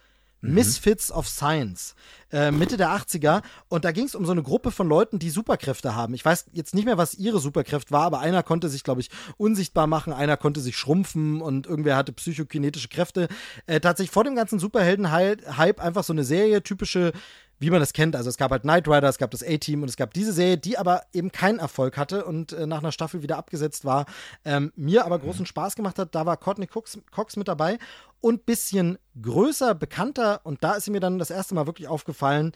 Misfits 0.55 1.11
of 1.11 1.29
Science. 1.29 1.95
Äh, 2.33 2.51
Mitte 2.51 2.77
der 2.77 2.91
80er. 2.91 3.43
Und 3.69 3.85
da 3.85 3.93
ging 3.93 4.07
es 4.07 4.15
um 4.15 4.27
so 4.27 4.33
eine 4.33 4.43
Gruppe 4.43 4.71
von 4.71 4.89
Leuten, 4.89 5.19
die 5.19 5.31
Superkräfte 5.31 5.95
haben. 5.95 6.13
Ich 6.15 6.25
weiß 6.25 6.47
jetzt 6.53 6.75
nicht 6.75 6.85
mehr, 6.85 6.99
was 6.99 7.15
ihre 7.15 7.39
Superkräfte 7.39 7.93
war, 7.93 8.03
aber 8.03 8.19
einer 8.21 8.43
konnte 8.43 8.69
sich, 8.69 8.83
glaube 8.83 9.01
ich, 9.01 9.11
unsichtbar 9.37 9.87
machen, 9.87 10.13
einer 10.13 10.37
konnte 10.37 10.61
sich 10.61 10.77
schrumpfen 10.77 11.41
und 11.41 11.67
irgendwer 11.67 11.97
hatte 11.97 12.13
psychokinetische 12.13 12.89
Kräfte. 12.89 13.29
Äh, 13.67 13.81
tatsächlich 13.81 14.13
vor 14.13 14.25
dem 14.25 14.35
ganzen 14.35 14.59
Superhelden-Hype 14.59 15.81
einfach 15.81 16.03
so 16.03 16.13
eine 16.13 16.25
Serie, 16.25 16.63
typische 16.63 17.13
wie 17.59 17.71
man 17.71 17.81
das 17.81 17.93
kennt. 17.93 18.17
Also 18.17 18.29
es 18.29 18.37
gab 18.37 18.51
halt 18.51 18.63
Knight 18.63 18.87
Rider, 18.87 19.09
es 19.09 19.19
gab 19.19 19.31
das 19.31 19.43
A-Team 19.43 19.83
und 19.83 19.89
es 19.89 19.97
gab 19.97 20.13
diese 20.13 20.33
Serie, 20.33 20.59
die 20.59 20.79
aber 20.79 21.03
eben 21.13 21.33
keinen 21.33 21.59
Erfolg 21.59 21.97
hatte 21.97 22.25
und 22.25 22.53
äh, 22.53 22.67
nach 22.67 22.79
einer 22.79 22.93
Staffel 22.93 23.23
wieder 23.23 23.39
abgesetzt 23.39 23.85
war. 23.85 24.07
Ähm, 24.45 24.73
mir 24.77 25.05
aber 25.05 25.19
großen 25.19 25.43
mhm. 25.43 25.47
Spaß 25.47 25.77
gemacht 25.77 25.99
hat. 25.99 26.15
Da 26.15 26.27
war 26.27 26.37
Courtney 26.37 26.67
Cox, 26.67 26.99
Cox 27.11 27.37
mit 27.37 27.49
dabei 27.49 27.79
und 28.21 28.47
bisschen 28.47 28.99
größer, 29.21 29.75
bekannter 29.75 30.41
und 30.45 30.63
da 30.65 30.75
ist 30.75 30.85
sie 30.85 30.91
mir 30.91 31.01
dann 31.01 31.19
das 31.19 31.31
erste 31.31 31.55
Mal 31.55 31.67
wirklich 31.67 31.89
aufgefallen, 31.89 32.53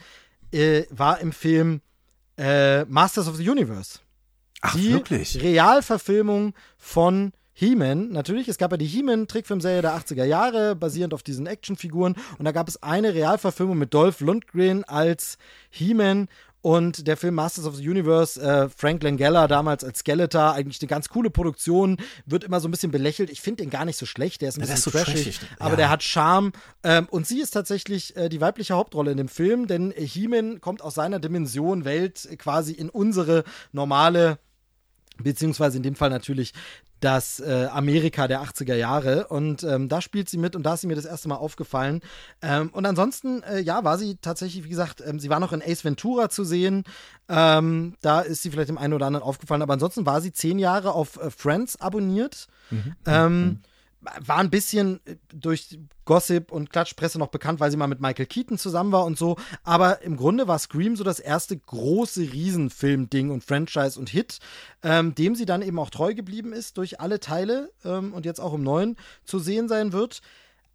äh, 0.53 0.85
war 0.91 1.21
im 1.21 1.33
Film 1.33 1.81
äh, 2.37 2.85
Masters 2.85 3.29
of 3.29 3.37
the 3.37 3.49
Universe. 3.49 4.01
Ach, 4.63 4.75
die 4.75 4.93
wirklich? 4.93 5.41
Realverfilmung 5.41 6.55
von 6.77 7.33
He-Man, 7.61 8.11
natürlich, 8.11 8.49
es 8.49 8.57
gab 8.57 8.71
ja 8.71 8.79
die 8.79 8.87
He-Man-Trickfilmserie 8.87 9.83
der 9.83 9.95
80er 9.95 10.25
Jahre, 10.25 10.75
basierend 10.75 11.13
auf 11.13 11.23
diesen 11.23 11.47
Actionfiguren. 11.47 12.17
Und 12.39 12.47
da 12.47 12.53
gab 12.53 12.69
es 12.69 12.83
eine 12.83 13.13
Realverfilmung 13.13 13.77
mit 13.77 13.93
Dolph 13.93 14.21
Lundgren 14.21 14.83
als 14.85 15.37
He-Man. 15.69 16.29
Und 16.63 17.07
der 17.07 17.19
Film 17.19 17.35
Masters 17.35 17.67
of 17.67 17.75
the 17.77 17.87
Universe, 17.87 18.41
äh, 18.41 18.71
Frank 18.71 19.03
Langella 19.03 19.47
damals 19.47 19.85
als 19.85 19.99
Skeletor, 19.99 20.55
eigentlich 20.55 20.81
eine 20.81 20.89
ganz 20.89 21.11
coole 21.11 21.29
Produktion, 21.29 21.99
wird 22.25 22.45
immer 22.45 22.61
so 22.61 22.69
ein 22.69 22.71
bisschen 22.71 22.93
belächelt. 22.93 23.29
Ich 23.29 23.43
finde 23.43 23.63
den 23.63 23.71
gar 23.71 23.85
nicht 23.85 23.99
so 23.99 24.07
schlecht, 24.07 24.41
der 24.41 24.49
ist 24.49 24.57
ein 24.57 24.63
bisschen 24.63 24.77
so 24.79 24.91
trashig, 24.91 25.25
trashig, 25.25 25.41
aber 25.59 25.73
ja. 25.73 25.77
der 25.77 25.91
hat 25.91 26.03
Charme. 26.03 26.53
Ähm, 26.83 27.09
und 27.11 27.27
sie 27.27 27.41
ist 27.41 27.51
tatsächlich 27.51 28.17
äh, 28.17 28.31
die 28.31 28.41
weibliche 28.41 28.73
Hauptrolle 28.73 29.11
in 29.11 29.19
dem 29.19 29.29
Film, 29.29 29.67
denn 29.67 29.93
He-Man 29.95 30.63
kommt 30.63 30.81
aus 30.81 30.95
seiner 30.95 31.19
Dimension 31.19 31.85
Welt 31.85 32.27
quasi 32.39 32.73
in 32.73 32.89
unsere 32.89 33.45
normale 33.73 34.39
beziehungsweise 35.23 35.77
in 35.77 35.83
dem 35.83 35.95
Fall 35.95 36.11
natürlich 36.11 36.53
das 37.01 37.41
äh, 37.41 37.69
Amerika 37.73 38.29
der 38.29 38.43
80er 38.43 38.75
Jahre. 38.75 39.27
Und 39.29 39.63
ähm, 39.65 39.89
da 39.89 40.01
spielt 40.01 40.29
sie 40.29 40.39
mit 40.39 40.55
und 40.55 40.63
da 40.65 40.75
ist 40.75 40.83
sie 40.83 40.87
mir 40.87 40.97
das 40.97 41.05
erste 41.05 41.29
Mal 41.29 41.37
aufgefallen. 41.37 42.01
Ähm, 42.43 42.71
und 42.73 42.87
ansonsten, 42.87 43.43
äh, 43.43 43.61
ja, 43.61 43.85
war 43.85 43.99
sie 43.99 44.17
tatsächlich, 44.17 44.65
wie 44.65 44.69
gesagt, 44.69 45.03
ähm, 45.05 45.19
sie 45.19 45.31
war 45.31 45.41
noch 45.41 45.53
in 45.53 45.63
Ace 45.63 45.85
Ventura 45.85 46.29
zu 46.29 46.45
sehen. 46.45 46.85
Ähm, 47.29 47.95
da 48.03 48.21
ist 48.21 48.43
sie 48.43 48.51
vielleicht 48.51 48.69
dem 48.69 48.79
einen 48.79 48.93
oder 48.93 49.07
anderen 49.07 49.25
aufgefallen. 49.27 49.63
Aber 49.63 49.73
ansonsten 49.73 50.07
war 50.07 50.21
sie 50.21 50.33
zehn 50.33 50.59
Jahre 50.59 50.93
auf 50.93 51.17
äh, 51.17 51.31
Friends 51.31 51.81
abonniert. 51.81 52.47
Mhm. 52.71 53.61
Mhm 54.01 54.11
war 54.21 54.39
ein 54.39 54.51
bisschen 54.51 55.01
äh, 55.05 55.17
durch 55.33 55.79
Gossip 56.05 56.51
und 56.51 56.71
Klatschpresse 56.71 57.19
noch 57.19 57.29
bekannt, 57.29 57.61
weil 57.61 57.71
sie 57.71 57.77
mal 57.77 57.87
mit 57.87 58.01
Michael 58.01 58.27
Keaton 58.27 58.59
zusammen 58.59 58.93
war 58.93 59.05
und 59.05 59.19
so. 59.19 59.37
Aber 59.63 60.03
im 60.03 60.17
Grunde 60.17 60.49
war 60.49 60.59
Scream 60.59 60.97
so 60.97 61.05
das 61.05 61.21
erste 61.21 61.57
große 61.57 62.23
Riesenfilm-Ding 62.33 63.31
und 63.31 63.45
Franchise 63.45 63.99
und 63.99 64.09
Hit, 64.09 64.39
ähm, 64.83 65.15
dem 65.15 65.35
sie 65.35 65.47
dann 65.47 65.63
eben 65.63 65.79
auch 65.79 65.91
treu 65.91 66.15
geblieben 66.15 66.53
ist 66.53 66.79
durch 66.79 67.01
alle 67.01 67.21
Teile 67.21 67.71
ähm, 67.85 68.13
und 68.13 68.25
jetzt 68.25 68.41
auch 68.41 68.55
im 68.55 68.63
neuen 68.63 68.97
zu 69.25 69.39
sehen 69.39 69.69
sein 69.69 69.93
wird. 69.93 70.21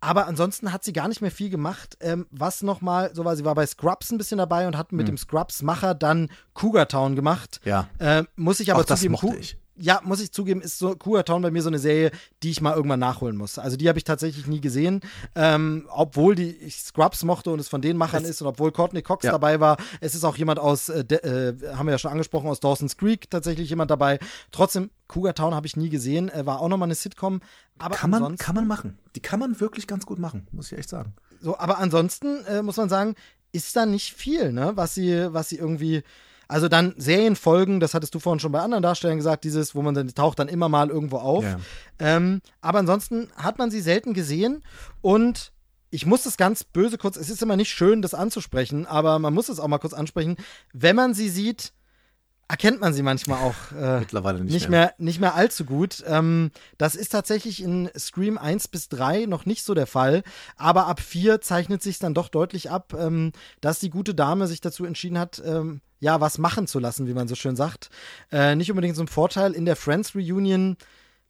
Aber 0.02 0.28
ansonsten 0.28 0.72
hat 0.72 0.84
sie 0.84 0.94
gar 0.94 1.08
nicht 1.08 1.22
mehr 1.22 1.32
viel 1.32 1.50
gemacht. 1.50 1.98
Ähm, 2.00 2.28
was 2.30 2.62
nochmal, 2.62 3.16
so 3.16 3.26
war, 3.26 3.36
sie 3.36 3.46
war 3.46 3.56
bei 3.56 3.66
Scrubs 3.66 4.12
ein 4.12 4.18
bisschen 4.20 4.38
dabei 4.38 4.68
und 4.68 4.78
hat 4.78 4.92
mit 4.92 5.08
hm. 5.08 5.16
dem 5.16 5.18
Scrubs-Macher 5.18 5.96
dann 5.96 6.30
Cougar 6.54 6.88
Town 6.88 7.16
gemacht. 7.16 7.60
Ja. 7.64 7.90
Äh, 7.98 8.24
muss 8.36 8.60
ich 8.60 8.72
aber 8.72 8.82
auch 8.82 8.86
zugeben, 8.86 9.14
das 9.14 9.24
mochte 9.24 9.38
ich 9.38 9.58
ja, 9.78 10.02
muss 10.04 10.22
ich 10.22 10.32
zugeben, 10.32 10.62
ist 10.62 10.80
so 10.80 10.96
Cougar 10.96 11.26
Town 11.26 11.42
bei 11.42 11.52
mir 11.52 11.62
so 11.62 11.70
eine 11.70 11.80
Serie, 11.80 12.12
die 12.44 12.52
ich 12.52 12.62
mal 12.62 12.76
irgendwann 12.76 13.00
nachholen 13.00 13.36
muss. 13.36 13.60
Also 13.60 13.78
die 13.78 13.90
habe 13.90 13.98
ich 13.98 14.04
tatsächlich 14.04 14.48
nie 14.48 14.62
gesehen, 14.62 15.02
ähm, 15.36 15.88
obwohl 15.90 16.36
die 16.36 16.56
ich 16.56 16.82
Scrubs 16.82 17.24
mochte 17.24 17.52
und 17.52 17.60
es 17.60 17.68
von 17.68 17.82
den 17.82 17.98
Machern 17.98 18.24
es, 18.24 18.30
ist 18.30 18.42
und 18.42 18.48
obwohl 18.48 18.72
Courtney 18.72 19.02
Cox 19.02 19.26
ja. 19.26 19.32
dabei 19.32 19.60
war. 19.60 19.78
Es 20.00 20.16
ist 20.16 20.24
auch 20.24 20.38
jemand 20.38 20.60
aus, 20.60 20.90
äh, 20.90 21.04
de, 21.04 21.18
äh, 21.20 21.76
haben 21.76 21.88
wir 21.88 21.92
ja 21.92 21.98
schon 21.98 22.12
angesprochen, 22.12 22.48
aus 22.48 22.60
Dawson's 22.60 22.98
Creek 22.98 23.30
tatsächlich 23.30 23.70
jemand 23.70 23.92
dabei. 23.92 24.20
Trotzdem, 24.52 24.90
Cougar 25.08 25.36
Town 25.36 25.54
habe 25.54 25.68
ich 25.68 25.76
nie 25.76 25.90
gesehen, 25.90 26.30
äh, 26.30 26.46
war 26.46 26.62
auch 26.62 26.70
nochmal 26.70 26.88
eine 26.88 26.96
Sitcom. 26.96 27.42
Aber 27.78 27.96
kann 27.96 28.10
man, 28.10 28.38
kann 28.38 28.56
man 28.56 28.68
machen. 28.68 28.98
Die 29.16 29.20
kann 29.20 29.40
man 29.40 29.60
wirklich 29.60 29.88
ganz 29.88 30.06
gut 30.06 30.20
machen, 30.20 30.48
muss 30.52 30.72
ich 30.72 30.78
echt 30.78 30.90
sagen. 30.90 31.14
So, 31.42 31.58
aber 31.58 31.80
ansonsten 31.80 32.46
äh, 32.46 32.62
muss 32.62 32.78
man 32.78 32.90
sagen, 32.90 33.16
ist 33.52 33.76
da 33.76 33.86
nicht 33.86 34.14
viel, 34.14 34.52
ne, 34.52 34.72
was 34.76 34.96
sie, 34.96 35.28
was 35.34 35.50
sie 35.50 35.58
irgendwie 35.58 36.04
also 36.48 36.68
dann 36.68 36.94
Serienfolgen, 36.98 37.80
das 37.80 37.94
hattest 37.94 38.16
du 38.16 38.20
vorhin 38.20 38.40
schon 38.40 38.52
bei 38.52 38.60
anderen 38.60 38.84
Darstellern 38.84 39.18
gesagt, 39.18 39.44
dieses, 39.44 39.76
wo 39.76 39.82
man 39.82 39.94
dann 39.94 40.08
taucht 40.08 40.40
dann 40.40 40.48
immer 40.48 40.70
mal 40.70 40.90
irgendwo 40.90 41.18
auf. 41.18 41.44
Ja. 41.44 41.60
Ähm, 42.00 42.42
aber 42.62 42.80
ansonsten 42.80 43.30
hat 43.36 43.58
man 43.58 43.72
sie 43.72 43.82
selten 43.82 44.14
gesehen 44.14 44.64
und 45.02 45.52
ich 45.92 46.06
muss 46.06 46.24
das 46.24 46.38
ganz 46.38 46.64
böse 46.64 46.98
kurz, 46.98 47.16
es 47.16 47.30
ist 47.30 47.42
immer 47.42 47.56
nicht 47.56 47.70
schön, 47.70 48.02
das 48.02 48.14
anzusprechen, 48.14 48.86
aber 48.86 49.18
man 49.20 49.34
muss 49.34 49.50
es 49.50 49.60
auch 49.60 49.68
mal 49.68 49.78
kurz 49.78 49.94
ansprechen. 49.94 50.36
Wenn 50.74 50.96
man 50.96 51.14
sie 51.14 51.30
sieht, 51.30 51.72
erkennt 52.48 52.80
man 52.80 52.94
sie 52.94 53.02
manchmal 53.02 53.40
auch 53.40 53.72
äh, 53.72 54.00
mittlerweile 54.02 54.44
nicht, 54.44 54.54
nicht 54.54 54.70
mehr. 54.70 54.80
mehr. 54.80 54.94
nicht 54.98 55.20
mehr 55.20 55.36
allzu 55.36 55.66
gut. 55.66 56.04
Ähm, 56.06 56.52
das 56.78 56.96
ist 56.96 57.10
tatsächlich 57.10 57.64
in 57.64 57.90
Scream 57.98 58.38
1 58.38 58.68
bis 58.68 58.90
3 58.90 59.26
noch 59.26 59.46
nicht 59.46 59.64
so 59.64 59.74
der 59.74 59.88
Fall, 59.88 60.24
aber 60.56 60.88
ab 60.88 61.00
4 61.00 61.42
zeichnet 61.42 61.82
sich 61.82 62.00
dann 62.00 62.14
doch 62.14 62.30
deutlich 62.30 62.70
ab, 62.70 62.94
ähm, 62.98 63.32
dass 63.62 63.80
die 63.80 63.90
gute 63.90 64.14
Dame 64.14 64.48
sich 64.48 64.62
dazu 64.62 64.86
entschieden 64.86 65.18
hat, 65.18 65.42
ähm, 65.46 65.82
ja, 66.00 66.22
was 66.22 66.38
machen 66.38 66.68
zu 66.68 66.80
lassen, 66.80 67.08
wie 67.08 67.14
man 67.14 67.28
so 67.28 67.36
schön 67.36 67.56
sagt. 67.56 67.90
Äh, 68.32 68.56
nicht 68.56 68.70
unbedingt 68.70 68.96
so 68.96 69.04
ein 69.04 69.08
Vorteil. 69.08 69.54
In 69.54 69.66
der 69.66 69.76
Friends 69.76 70.16
Reunion 70.16 70.78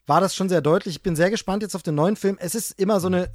war 0.08 0.22
das 0.22 0.36
schon 0.36 0.50
sehr 0.50 0.62
deutlich. 0.62 0.96
Ich 0.96 1.04
bin 1.04 1.16
sehr 1.16 1.30
gespannt 1.30 1.64
jetzt 1.64 1.76
auf 1.76 1.84
den 1.84 1.96
neuen 1.96 2.16
Film. 2.16 2.38
Es 2.40 2.56
ist 2.56 2.80
immer 2.80 3.00
so 3.00 3.08
eine 3.08 3.30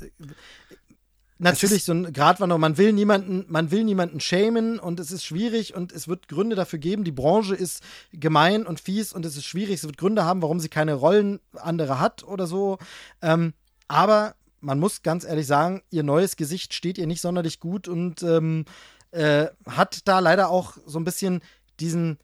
natürlich 1.41 1.85
so 1.85 1.93
ein 1.93 2.13
Gratwanderung. 2.13 2.61
Man 2.61 2.79
will 2.79 2.93
niemanden, 2.93 3.47
man 3.49 3.71
will 3.71 3.83
niemanden 3.83 4.21
schämen 4.21 4.79
und 4.79 5.01
es 5.01 5.11
ist 5.11 5.25
schwierig 5.25 5.75
und 5.75 5.91
es 5.91 6.07
wird 6.07 6.29
Gründe 6.29 6.55
dafür 6.55 6.79
geben. 6.79 7.03
Die 7.03 7.13
Branche 7.13 7.55
ist 7.55 7.83
gemein 8.13 8.67
und 8.67 8.79
fies 8.79 9.13
und 9.13 9.25
es 9.25 9.37
ist 9.37 9.47
schwierig. 9.47 9.77
Es 9.77 9.85
wird 9.85 9.97
Gründe 9.97 10.25
haben, 10.25 10.43
warum 10.43 10.61
sie 10.61 10.69
keine 10.69 10.95
Rollen 10.95 11.41
andere 11.55 11.99
hat 11.99 12.23
oder 12.25 12.47
so. 12.47 12.79
Ähm, 13.23 13.55
aber 13.89 14.35
man 14.61 14.79
muss 14.79 15.03
ganz 15.03 15.25
ehrlich 15.25 15.47
sagen, 15.47 15.83
ihr 15.91 16.03
neues 16.03 16.37
Gesicht 16.37 16.75
steht 16.75 16.99
ihr 16.99 17.07
nicht 17.07 17.23
sonderlich 17.23 17.59
gut 17.59 17.89
und 17.89 18.23
ähm, 18.23 18.67
äh, 19.13 19.47
hat 19.67 20.07
da 20.07 20.19
leider 20.19 20.49
auch 20.51 20.77
so 20.87 20.99
ein 20.99 21.05
bisschen 21.05 21.41
diesen 21.79 22.19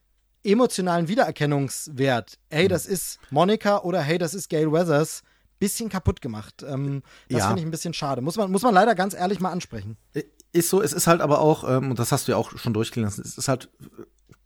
emotionalen 0.44 1.08
Wiedererkennungswert. 1.08 2.39
Hey, 2.50 2.65
mhm. 2.65 2.68
das 2.68 2.86
ist 2.86 3.18
Monika 3.31 3.78
oder 3.81 4.00
hey, 4.00 4.18
das 4.18 4.34
ist 4.34 4.48
Gail 4.48 4.73
Weathers 4.73 5.23
bisschen 5.58 5.89
kaputt 5.89 6.20
gemacht. 6.20 6.65
Ähm, 6.66 7.02
das 7.28 7.40
ja. 7.40 7.47
finde 7.47 7.60
ich 7.60 7.66
ein 7.66 7.70
bisschen 7.70 7.94
schade. 7.94 8.20
Muss 8.20 8.36
man, 8.36 8.50
muss 8.50 8.62
man 8.62 8.74
leider 8.74 8.94
ganz 8.94 9.15
ehrlich 9.15 9.40
mal 9.40 9.50
ansprechen. 9.50 9.97
Ist 10.52 10.70
so, 10.70 10.82
es 10.82 10.92
ist 10.92 11.06
halt 11.06 11.20
aber 11.20 11.40
auch, 11.40 11.68
ähm, 11.68 11.90
und 11.90 11.98
das 11.98 12.12
hast 12.12 12.28
du 12.28 12.32
ja 12.32 12.39
auch 12.39 12.56
schon 12.58 12.73
durchgelassen, 12.73 13.24
es 13.24 13.36
ist 13.36 13.48
halt, 13.48 13.70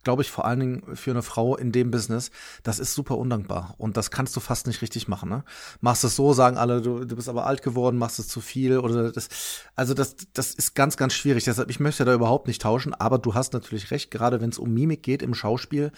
glaube 0.03 0.21
ich, 0.21 0.31
vor 0.31 0.45
allen 0.45 0.59
Dingen 0.59 0.95
für 0.95 1.11
eine 1.11 1.21
Frau 1.21 1.55
in 1.55 1.71
dem 1.71 1.91
Business, 1.91 2.31
das 2.63 2.79
ist 2.79 2.93
super 2.93 3.17
undankbar. 3.17 3.75
Und 3.77 3.97
das 3.97 4.11
kannst 4.11 4.35
du 4.35 4.39
fast 4.39 4.67
nicht 4.67 4.81
richtig 4.81 5.07
machen. 5.07 5.29
Ne? 5.29 5.43
Machst 5.79 6.03
es 6.03 6.15
so, 6.15 6.33
sagen 6.33 6.57
alle, 6.57 6.81
du, 6.81 7.05
du 7.05 7.15
bist 7.15 7.29
aber 7.29 7.45
alt 7.45 7.61
geworden, 7.61 7.97
machst 7.97 8.19
es 8.19 8.27
zu 8.27 8.41
viel 8.41 8.77
oder 8.77 9.11
das. 9.11 9.29
Also 9.75 9.93
das, 9.93 10.15
das 10.33 10.53
ist 10.53 10.75
ganz, 10.75 10.97
ganz 10.97 11.13
schwierig. 11.13 11.43
Deshalb, 11.43 11.69
ich 11.69 11.79
möchte 11.79 12.05
da 12.05 12.13
überhaupt 12.13 12.47
nicht 12.47 12.61
tauschen, 12.61 12.93
aber 12.93 13.17
du 13.17 13.33
hast 13.33 13.53
natürlich 13.53 13.91
recht, 13.91 14.11
gerade 14.11 14.41
wenn 14.41 14.49
es 14.49 14.59
um 14.59 14.73
Mimik 14.73 15.03
geht 15.03 15.21
im 15.21 15.33
Schauspiel, 15.33 15.91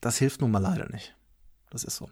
das 0.00 0.18
hilft 0.18 0.40
nun 0.40 0.50
mal 0.50 0.58
leider 0.58 0.88
nicht. 0.90 1.14
Das 1.70 1.84
ist 1.84 1.96
so. 1.96 2.08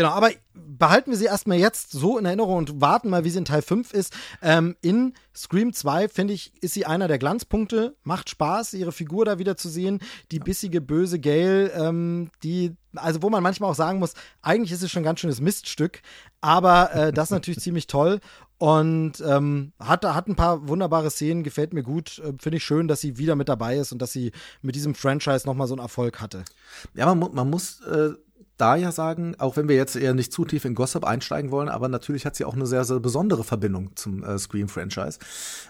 Genau, 0.00 0.12
aber 0.12 0.30
behalten 0.54 1.10
wir 1.10 1.18
sie 1.18 1.26
erstmal 1.26 1.58
jetzt 1.58 1.92
so 1.92 2.16
in 2.16 2.24
Erinnerung 2.24 2.56
und 2.56 2.80
warten 2.80 3.10
mal, 3.10 3.22
wie 3.24 3.28
sie 3.28 3.36
in 3.36 3.44
Teil 3.44 3.60
5 3.60 3.92
ist. 3.92 4.14
Ähm, 4.40 4.74
in 4.80 5.12
Scream 5.36 5.74
2, 5.74 6.08
finde 6.08 6.32
ich, 6.32 6.54
ist 6.62 6.72
sie 6.72 6.86
einer 6.86 7.06
der 7.06 7.18
Glanzpunkte. 7.18 7.94
Macht 8.02 8.30
Spaß, 8.30 8.72
ihre 8.72 8.92
Figur 8.92 9.26
da 9.26 9.38
wieder 9.38 9.58
zu 9.58 9.68
sehen. 9.68 10.00
Die 10.30 10.38
bissige, 10.38 10.80
böse 10.80 11.18
Gail, 11.18 11.70
ähm, 11.76 12.30
die, 12.42 12.74
also 12.96 13.20
wo 13.20 13.28
man 13.28 13.42
manchmal 13.42 13.70
auch 13.70 13.74
sagen 13.74 13.98
muss, 13.98 14.14
eigentlich 14.40 14.72
ist 14.72 14.82
es 14.82 14.90
schon 14.90 15.02
ein 15.02 15.04
ganz 15.04 15.20
schönes 15.20 15.42
Miststück, 15.42 16.00
aber 16.40 16.94
äh, 16.94 17.12
das 17.12 17.24
ist 17.26 17.32
natürlich 17.32 17.60
ziemlich 17.60 17.86
toll. 17.86 18.20
Und 18.56 19.22
ähm, 19.26 19.72
hat, 19.78 20.06
hat 20.06 20.28
ein 20.28 20.36
paar 20.36 20.66
wunderbare 20.66 21.10
Szenen, 21.10 21.42
gefällt 21.42 21.74
mir 21.74 21.82
gut. 21.82 22.20
Äh, 22.20 22.32
Finde 22.38 22.56
ich 22.56 22.64
schön, 22.64 22.88
dass 22.88 23.02
sie 23.02 23.18
wieder 23.18 23.36
mit 23.36 23.50
dabei 23.50 23.76
ist 23.76 23.92
und 23.92 24.00
dass 24.00 24.12
sie 24.12 24.32
mit 24.62 24.74
diesem 24.76 24.94
Franchise 24.94 25.46
nochmal 25.46 25.66
so 25.66 25.74
einen 25.74 25.82
Erfolg 25.82 26.22
hatte. 26.22 26.46
Ja, 26.94 27.14
man, 27.14 27.34
man 27.34 27.50
muss 27.50 27.82
äh, 27.82 28.12
da 28.60 28.76
ja 28.76 28.92
sagen, 28.92 29.34
auch 29.38 29.56
wenn 29.56 29.68
wir 29.68 29.76
jetzt 29.76 29.96
eher 29.96 30.14
nicht 30.14 30.32
zu 30.32 30.44
tief 30.44 30.64
in 30.64 30.74
Gossip 30.74 31.04
einsteigen 31.04 31.50
wollen, 31.50 31.68
aber 31.68 31.88
natürlich 31.88 32.26
hat 32.26 32.36
sie 32.36 32.44
auch 32.44 32.54
eine 32.54 32.66
sehr, 32.66 32.84
sehr 32.84 33.00
besondere 33.00 33.44
Verbindung 33.44 33.96
zum 33.96 34.22
äh, 34.22 34.38
Scream-Franchise. 34.38 35.18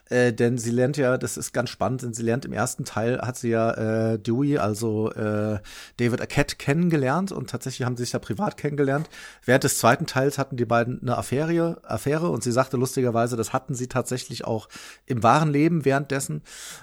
Äh, 0.08 0.32
denn 0.32 0.58
sie 0.58 0.70
lernt 0.70 0.96
ja, 0.96 1.16
das 1.18 1.36
ist 1.36 1.52
ganz 1.52 1.70
spannend, 1.70 2.02
denn 2.02 2.14
sie 2.14 2.22
lernt 2.22 2.44
im 2.44 2.52
ersten 2.52 2.84
Teil, 2.84 3.20
hat 3.20 3.36
sie 3.36 3.50
ja 3.50 4.12
äh, 4.12 4.18
Dewey, 4.18 4.58
also 4.58 5.12
äh, 5.12 5.60
David 5.98 6.20
Arquette, 6.20 6.56
kennengelernt 6.56 7.32
und 7.32 7.50
tatsächlich 7.50 7.86
haben 7.86 7.96
sie 7.96 8.04
sich 8.04 8.12
ja 8.12 8.18
privat 8.18 8.56
kennengelernt. 8.56 9.08
Während 9.44 9.64
des 9.64 9.78
zweiten 9.78 10.06
Teils 10.06 10.38
hatten 10.38 10.56
die 10.56 10.64
beiden 10.64 11.00
eine 11.00 11.16
Affäre, 11.16 11.80
Affäre 11.84 12.28
und 12.30 12.42
sie 12.42 12.52
sagte 12.52 12.76
lustigerweise, 12.76 13.36
das 13.36 13.52
hatten 13.52 13.74
sie 13.74 13.86
tatsächlich 13.86 14.44
auch 14.44 14.68
im 15.06 15.22
wahren 15.22 15.52
Leben 15.52 15.84
währenddessen. 15.84 16.42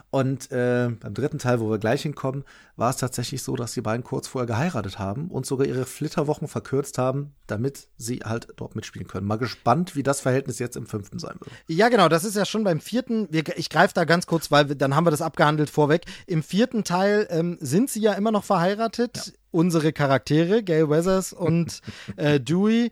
Und 0.09 0.51
äh, 0.51 0.89
beim 0.89 1.13
dritten 1.13 1.39
Teil, 1.39 1.59
wo 1.59 1.69
wir 1.69 1.79
gleich 1.79 2.03
hinkommen, 2.03 2.43
war 2.77 2.91
es 2.91 2.97
tatsächlich 2.97 3.41
so, 3.41 3.55
dass 3.55 3.73
die 3.73 3.81
beiden 3.81 4.03
kurz 4.03 4.27
vorher 4.27 4.45
geheiratet 4.45 4.99
haben 4.99 5.29
und 5.29 5.45
sogar 5.45 5.67
ihre 5.67 5.85
Flitterwochen 5.85 6.47
verkürzt 6.47 6.99
haben, 6.99 7.33
damit 7.47 7.87
sie 7.97 8.19
halt 8.23 8.47
dort 8.55 8.75
mitspielen 8.75 9.07
können. 9.07 9.25
Mal 9.25 9.37
gespannt, 9.37 9.95
wie 9.95 10.03
das 10.03 10.21
Verhältnis 10.21 10.59
jetzt 10.59 10.77
im 10.77 10.85
fünften 10.85 11.17
sein 11.17 11.35
wird. 11.39 11.51
Ja, 11.67 11.89
genau, 11.89 12.07
das 12.07 12.23
ist 12.23 12.35
ja 12.35 12.45
schon 12.45 12.63
beim 12.63 12.79
vierten. 12.79 13.27
ich 13.31 13.69
greife 13.69 13.95
da 13.95 14.05
ganz 14.05 14.27
kurz, 14.27 14.51
weil 14.51 14.69
wir, 14.69 14.75
dann 14.75 14.95
haben 14.95 15.05
wir 15.05 15.11
das 15.11 15.23
abgehandelt 15.23 15.71
vorweg. 15.71 16.05
Im 16.27 16.43
vierten 16.43 16.83
Teil 16.83 17.27
ähm, 17.31 17.57
sind 17.59 17.89
sie 17.89 18.01
ja 18.01 18.13
immer 18.13 18.31
noch 18.31 18.43
verheiratet. 18.43 19.17
Ja. 19.17 19.33
Unsere 19.49 19.91
Charaktere, 19.91 20.61
Gail 20.61 20.89
Weathers 20.89 21.33
und 21.33 21.81
äh, 22.15 22.39
Dewey. 22.39 22.91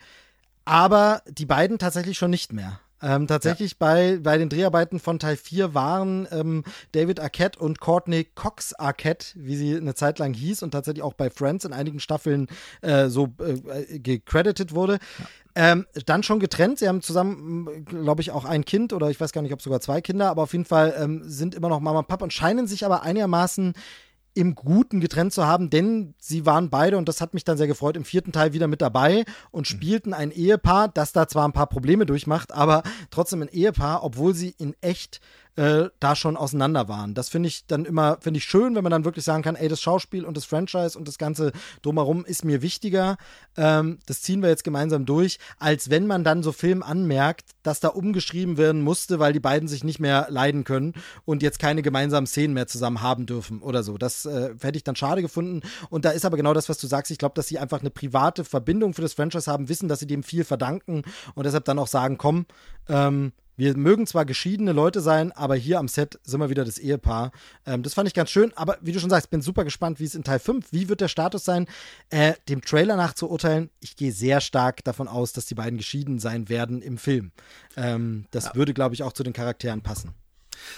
Aber 0.66 1.22
die 1.28 1.46
beiden 1.46 1.78
tatsächlich 1.78 2.18
schon 2.18 2.32
nicht 2.32 2.54
mehr. 2.54 2.80
Ähm, 3.06 3.28
tatsächlich 3.28 3.72
ja. 3.74 3.78
bei, 3.78 4.20
bei 4.22 4.40
den 4.40 4.50
Dreharbeiten 4.50 5.00
von 5.00 5.20
Teil 5.20 5.38
4 5.38 5.76
waren 5.76 6.28
ähm, 6.32 6.64
David 6.94 7.20
Arquette 7.20 7.60
und 7.60 7.80
Courtney 7.80 8.26
Cox 8.34 8.74
Arquette, 8.74 9.28
wie 9.36 9.56
sie 9.56 9.78
eine 9.78 9.94
Zeit 9.94 10.18
lang 10.18 10.34
hieß 10.34 10.64
und 10.64 10.72
tatsächlich 10.72 11.04
auch 11.04 11.14
bei 11.14 11.30
Friends 11.30 11.66
in 11.66 11.74
einigen 11.74 12.00
Staffeln 12.00 12.48
äh, 12.82 13.08
so 13.08 13.30
äh, 13.40 14.00
gecredited 14.00 14.74
wurde. 14.74 14.94
Ja. 15.20 15.26
Ähm, 15.58 15.86
dann 16.06 16.24
schon 16.24 16.40
getrennt. 16.40 16.80
Sie 16.80 16.88
haben 16.88 17.02
zusammen, 17.02 17.86
glaube 17.86 18.22
ich, 18.22 18.32
auch 18.32 18.44
ein 18.44 18.66
Kind 18.66 18.92
oder 18.92 19.10
ich 19.10 19.22
weiß 19.22 19.32
gar 19.32 19.42
nicht, 19.42 19.54
ob 19.54 19.62
sogar 19.62 19.80
zwei 19.80 20.02
Kinder, 20.02 20.30
aber 20.30 20.42
auf 20.42 20.52
jeden 20.52 20.66
Fall 20.66 20.96
ähm, 20.98 21.22
sind 21.24 21.54
immer 21.54 21.70
noch 21.70 21.80
Mama 21.80 22.00
und 22.00 22.08
Papa 22.08 22.26
und 22.26 22.34
scheinen 22.34 22.68
sich 22.68 22.86
aber 22.86 23.04
einigermaßen 23.04 23.74
im 24.36 24.54
Guten 24.54 25.00
getrennt 25.00 25.34
zu 25.34 25.48
haben, 25.48 25.70
denn 25.70 26.14
sie 26.20 26.46
waren 26.46 26.70
beide, 26.70 26.98
und 26.98 27.08
das 27.10 27.22
hat 27.22 27.34
mich 27.34 27.46
dann 27.46 27.58
sehr 27.58 27.68
gefreut, 27.68 27.98
im 27.98 28.06
vierten 28.06 28.32
Teil 28.32 28.54
wieder 28.54 28.68
mit 28.68 28.82
dabei 28.82 29.24
und 29.50 29.62
mhm. 29.62 29.76
spielten 29.76 30.14
ein 30.14 30.30
Ehepaar, 30.30 30.90
das 30.90 31.14
da 31.14 31.28
zwar 31.28 31.48
ein 31.48 31.54
paar 31.54 31.68
Probleme 31.68 32.06
durchmacht, 32.06 32.54
aber 32.54 32.84
trotzdem 33.10 33.42
ein 33.42 33.48
Ehepaar, 33.48 34.04
obwohl 34.04 34.36
sie 34.36 34.54
in 34.58 34.76
echt 34.82 35.22
äh, 35.56 35.90
da 36.00 36.16
schon 36.16 36.38
auseinander 36.38 36.88
waren. 36.88 37.14
Das 37.14 37.30
finde 37.30 37.48
ich 37.48 37.66
dann 37.68 37.86
immer, 37.86 38.18
finde 38.22 38.40
ich 38.40 38.44
schön, 38.44 38.76
wenn 38.76 38.84
man 38.84 38.92
dann 38.92 39.06
wirklich 39.06 39.24
sagen 39.24 39.44
kann, 39.44 39.56
ey, 39.56 39.70
das 39.70 39.82
Schauspiel 39.82 40.26
und 40.26 40.36
das 40.36 40.46
Franchise 40.46 40.98
und 40.98 41.08
das 41.08 41.18
Ganze 41.18 41.52
drumherum 41.82 42.26
ist 42.26 42.44
mir 42.44 42.62
wichtiger. 42.62 43.18
Ähm, 43.56 44.00
das 44.06 44.22
ziehen 44.22 44.42
wir 44.42 44.50
jetzt 44.50 44.64
gemeinsam 44.64 45.06
durch, 45.06 45.40
als 45.58 45.90
wenn 45.90 46.08
man 46.08 46.24
dann 46.24 46.44
so 46.44 46.52
Film 46.52 46.84
anmerkt, 46.84 47.52
dass 47.64 47.80
da 47.80 47.90
umgeschrieben 47.90 48.58
werden 48.58 48.82
musste, 48.82 49.20
weil 49.20 49.34
die 49.34 49.40
beiden 49.40 49.68
sich 49.68 49.84
nicht 49.84 50.00
mehr 50.00 50.28
leiden 50.30 50.64
können 50.66 50.94
und 51.24 51.42
jetzt 51.42 51.60
keine 51.60 51.82
gemeinsamen 51.82 52.28
Szenen 52.28 52.54
mehr 52.54 52.68
zusammen 52.68 53.02
haben 53.02 53.26
dürfen 53.26 53.62
oder 53.62 53.84
so. 53.84 53.98
Das 53.98 54.26
äh, 54.26 54.56
hätte 54.62 54.78
ich 54.78 54.84
dann 54.84 54.96
schade 54.96 55.22
gefunden. 55.22 55.62
Und 55.90 56.06
da 56.06 56.12
ist 56.12 56.26
aber 56.26 56.38
genau 56.38 56.54
das, 56.54 56.70
was 56.70 56.78
du 56.78 56.88
sagst. 56.88 57.12
Ich 57.12 57.18
glaube, 57.18 57.36
dass 57.36 57.48
sie 57.48 57.60
einfach 57.60 57.80
eine 57.80 57.90
private 57.90 58.44
Verbindung 58.44 58.94
für 58.94 59.02
das 59.02 59.14
Franchise 59.14 59.50
haben, 59.50 59.70
wissen, 59.70 59.88
dass 59.88 60.00
sie 60.00 60.08
dem 60.08 60.24
viel 60.24 60.44
verdanken 60.44 61.04
und 61.34 61.46
deshalb 61.46 61.66
dann 61.66 61.80
auch 61.80 61.88
sagen, 61.88 62.18
komm, 62.18 62.46
ähm, 62.90 63.32
wir 63.58 63.78
mögen 63.78 64.08
zwar 64.08 64.26
geschiedene 64.26 64.72
Leute 64.72 65.02
sein, 65.02 65.32
aber 65.32 65.56
hier 65.56 65.80
am 65.80 65.88
Set 65.88 66.20
sind 66.24 66.40
wir 66.40 66.50
wieder 66.50 66.66
das 66.66 66.78
Ehepaar. 66.78 67.32
Ähm, 67.66 67.84
das 67.84 67.94
fand 67.94 68.08
ich 68.08 68.14
ganz 68.14 68.30
schön, 68.30 68.52
aber 68.56 68.78
wie 68.82 68.92
du 68.92 69.00
schon 69.00 69.10
sagst, 69.10 69.30
bin 69.30 69.42
super 69.42 69.64
gespannt, 69.64 70.00
wie 70.00 70.06
es 70.06 70.16
in 70.16 70.24
Teil 70.24 70.40
5, 70.40 70.72
wie 70.72 70.90
wird 70.90 71.02
der 71.02 71.08
Status 71.08 71.46
sein? 71.46 71.68
Äh, 72.10 72.34
dem 72.50 72.62
Trailer 72.62 72.96
nach 72.96 73.14
zu 73.14 73.30
urteilen, 73.30 73.70
ich 73.80 73.96
gehe 73.96 74.12
sehr 74.12 74.42
stark 74.42 74.84
davon 74.84 75.08
aus, 75.08 75.34
dass 75.34 75.46
die 75.46 75.56
beiden 75.56 75.78
geschieden 75.78 76.20
sein 76.20 76.50
werden 76.50 76.82
im 76.82 76.98
Film. 76.98 77.32
Ähm, 77.78 78.26
das 78.32 78.46
ja. 78.46 78.56
würde, 78.56 78.74
glaube 78.74 78.96
ich, 78.96 79.04
auch 79.04 79.14
zu 79.14 79.24
den 79.24 79.34
Charakteren 79.34 79.82
passen. 79.82 80.14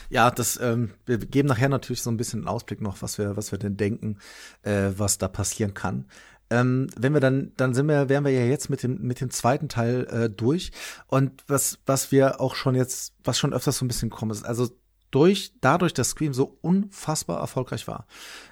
Ja, 0.10 0.32
das, 0.32 0.60
ähm, 0.60 0.92
wir 1.06 1.18
geben 1.18 1.48
nachher 1.48 1.70
natürlich 1.70 2.02
so 2.02 2.10
ein 2.10 2.18
bisschen 2.18 2.42
einen 2.42 2.48
Ausblick 2.48 2.82
noch, 2.82 3.02
was 3.02 3.18
wir, 3.18 3.38
was 3.38 3.52
wir 3.52 3.60
denn 3.60 3.78
denken, 3.78 4.18
äh, 4.64 4.92
was 4.98 5.18
da 5.18 5.28
passieren 5.28 5.74
kann. 5.74 6.06
Ähm, 6.50 6.88
wenn 6.98 7.14
wir 7.14 7.20
dann, 7.20 7.52
dann 7.58 7.74
sind 7.74 7.88
wir, 7.88 8.10
wären 8.10 8.24
wir 8.24 8.32
ja 8.32 8.46
jetzt 8.46 8.70
mit 8.70 8.84
dem, 8.84 9.02
mit 9.02 9.20
dem 9.20 9.30
zweiten 9.30 9.70
Teil 9.70 10.06
äh, 10.06 10.30
durch. 10.30 10.72
Und 11.08 11.44
was, 11.48 11.80
was 11.86 12.12
wir 12.12 12.40
auch 12.40 12.56
schon 12.56 12.76
jetzt, 12.76 13.14
was 13.24 13.38
schon 13.38 13.54
öfters 13.54 13.78
so 13.78 13.86
ein 13.86 13.90
bisschen 13.90 14.10
kommen 14.10 14.32
ist, 14.32 14.46
also 14.46 14.70
durch, 15.12 15.54
dadurch, 15.62 15.94
dass 15.94 16.10
Scream 16.10 16.34
so 16.34 16.58
unfassbar 16.62 17.40
erfolgreich 17.40 17.88
war, 17.88 18.08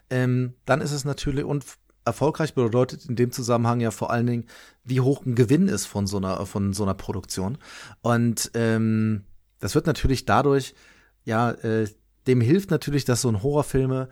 ähm, 0.09 0.53
dann 0.65 0.81
ist 0.81 0.91
es 0.91 1.05
natürlich 1.05 1.45
und 1.45 1.65
erfolgreich 2.05 2.53
bedeutet 2.53 3.05
in 3.05 3.15
dem 3.15 3.31
Zusammenhang 3.31 3.81
ja 3.81 3.91
vor 3.91 4.11
allen 4.11 4.27
Dingen, 4.27 4.45
wie 4.83 5.01
hoch 5.01 5.25
ein 5.25 5.35
Gewinn 5.35 5.67
ist 5.67 5.85
von 5.85 6.05
so 6.07 6.17
einer, 6.17 6.45
von 6.45 6.73
so 6.73 6.83
einer 6.83 6.93
Produktion. 6.93 7.57
Und 8.01 8.51
ähm, 8.53 9.25
das 9.59 9.75
wird 9.75 9.87
natürlich 9.87 10.25
dadurch, 10.25 10.75
ja, 11.23 11.51
äh, 11.51 11.87
dem 12.27 12.41
hilft 12.41 12.71
natürlich, 12.71 13.05
dass 13.05 13.21
so 13.21 13.29
ein 13.29 13.43
Horrorfilme 13.43 14.09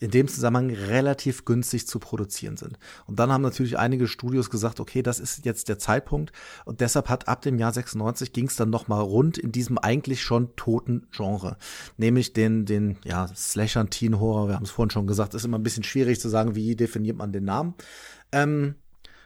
in 0.00 0.10
dem 0.10 0.28
Zusammenhang 0.28 0.70
relativ 0.70 1.44
günstig 1.44 1.86
zu 1.86 1.98
produzieren 1.98 2.56
sind. 2.56 2.78
Und 3.06 3.18
dann 3.18 3.32
haben 3.32 3.42
natürlich 3.42 3.78
einige 3.78 4.06
Studios 4.06 4.50
gesagt, 4.50 4.80
okay, 4.80 5.02
das 5.02 5.20
ist 5.20 5.44
jetzt 5.44 5.68
der 5.68 5.78
Zeitpunkt. 5.78 6.32
Und 6.64 6.80
deshalb 6.80 7.08
hat 7.08 7.28
ab 7.28 7.42
dem 7.42 7.58
Jahr 7.58 7.72
96 7.72 8.32
ging 8.32 8.46
es 8.46 8.56
dann 8.56 8.70
nochmal 8.70 9.00
rund 9.02 9.38
in 9.38 9.52
diesem 9.52 9.78
eigentlich 9.78 10.22
schon 10.22 10.54
toten 10.56 11.06
Genre. 11.10 11.56
Nämlich 11.96 12.32
den, 12.32 12.66
den, 12.66 12.98
ja, 13.04 13.28
Slashern, 13.28 13.90
Teen 13.90 14.20
Horror, 14.20 14.48
wir 14.48 14.54
haben 14.54 14.64
es 14.64 14.70
vorhin 14.70 14.90
schon 14.90 15.06
gesagt, 15.06 15.34
ist 15.34 15.44
immer 15.44 15.58
ein 15.58 15.62
bisschen 15.62 15.84
schwierig 15.84 16.20
zu 16.20 16.28
sagen, 16.28 16.54
wie 16.54 16.76
definiert 16.76 17.16
man 17.16 17.32
den 17.32 17.44
Namen. 17.44 17.74
Ähm, 18.32 18.74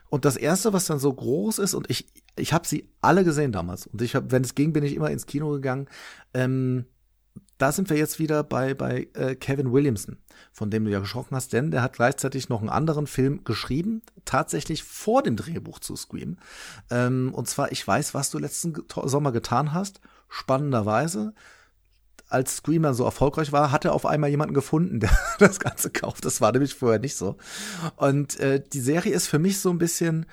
und 0.09 0.25
das 0.25 0.35
erste, 0.35 0.73
was 0.73 0.85
dann 0.85 0.99
so 0.99 1.13
groß 1.13 1.59
ist, 1.59 1.73
und 1.73 1.89
ich, 1.89 2.05
ich 2.35 2.51
habe 2.51 2.67
sie 2.67 2.89
alle 2.99 3.23
gesehen 3.23 3.53
damals. 3.53 3.87
Und 3.87 4.01
ich 4.01 4.13
habe, 4.13 4.29
wenn 4.31 4.43
es 4.43 4.55
ging, 4.55 4.73
bin 4.73 4.83
ich 4.83 4.93
immer 4.93 5.09
ins 5.09 5.25
Kino 5.25 5.51
gegangen. 5.51 5.87
Ähm, 6.33 6.85
da 7.61 7.71
sind 7.71 7.91
wir 7.91 7.97
jetzt 7.97 8.17
wieder 8.17 8.43
bei, 8.43 8.73
bei 8.73 9.07
äh, 9.13 9.35
Kevin 9.35 9.71
Williamson, 9.71 10.17
von 10.51 10.71
dem 10.71 10.83
du 10.83 10.91
ja 10.91 10.99
gesprochen 10.99 11.35
hast, 11.35 11.53
denn 11.53 11.69
der 11.69 11.83
hat 11.83 11.93
gleichzeitig 11.93 12.49
noch 12.49 12.59
einen 12.59 12.69
anderen 12.69 13.05
Film 13.05 13.43
geschrieben, 13.43 14.01
tatsächlich 14.25 14.83
vor 14.83 15.21
dem 15.21 15.35
Drehbuch 15.35 15.79
zu 15.79 15.95
Scream. 15.95 16.37
Ähm, 16.89 17.31
und 17.33 17.47
zwar, 17.47 17.71
ich 17.71 17.87
weiß, 17.87 18.15
was 18.15 18.31
du 18.31 18.39
letzten 18.39 18.73
Sommer 19.03 19.31
getan 19.31 19.73
hast. 19.73 20.01
Spannenderweise, 20.27 21.33
als 22.29 22.57
Screamer 22.57 22.95
so 22.95 23.03
erfolgreich 23.03 23.51
war, 23.51 23.71
hat 23.71 23.85
er 23.85 23.93
auf 23.93 24.07
einmal 24.07 24.31
jemanden 24.31 24.55
gefunden, 24.55 24.99
der 24.99 25.11
das 25.39 25.59
Ganze 25.59 25.91
kauft. 25.91 26.25
Das 26.25 26.41
war 26.41 26.51
nämlich 26.51 26.73
vorher 26.73 26.99
nicht 26.99 27.15
so. 27.15 27.37
Und 27.95 28.39
äh, 28.39 28.63
die 28.73 28.81
Serie 28.81 29.13
ist 29.13 29.27
für 29.27 29.39
mich 29.39 29.59
so 29.59 29.69
ein 29.69 29.77
bisschen 29.77 30.25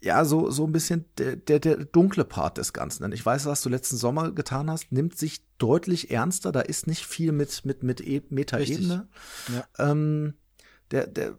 ja, 0.00 0.24
so, 0.24 0.50
so 0.50 0.64
ein 0.66 0.72
bisschen 0.72 1.06
der, 1.18 1.36
der, 1.36 1.58
der 1.58 1.84
dunkle 1.84 2.24
Part 2.24 2.58
des 2.58 2.72
Ganzen. 2.72 3.02
Denn 3.02 3.12
ich 3.12 3.24
weiß, 3.24 3.46
was 3.46 3.62
du 3.62 3.68
letzten 3.68 3.96
Sommer 3.96 4.32
getan 4.32 4.70
hast, 4.70 4.92
nimmt 4.92 5.16
sich 5.16 5.44
deutlich 5.58 6.10
ernster. 6.10 6.52
Da 6.52 6.60
ist 6.60 6.86
nicht 6.86 7.06
viel 7.06 7.32
mit, 7.32 7.64
mit, 7.64 7.82
mit 7.82 8.00
e 8.06 8.22
Meta-Ebene. 8.28 9.08
Ja. 9.54 9.90
Ähm, 9.90 10.34
der, 10.90 11.06
der, 11.06 11.38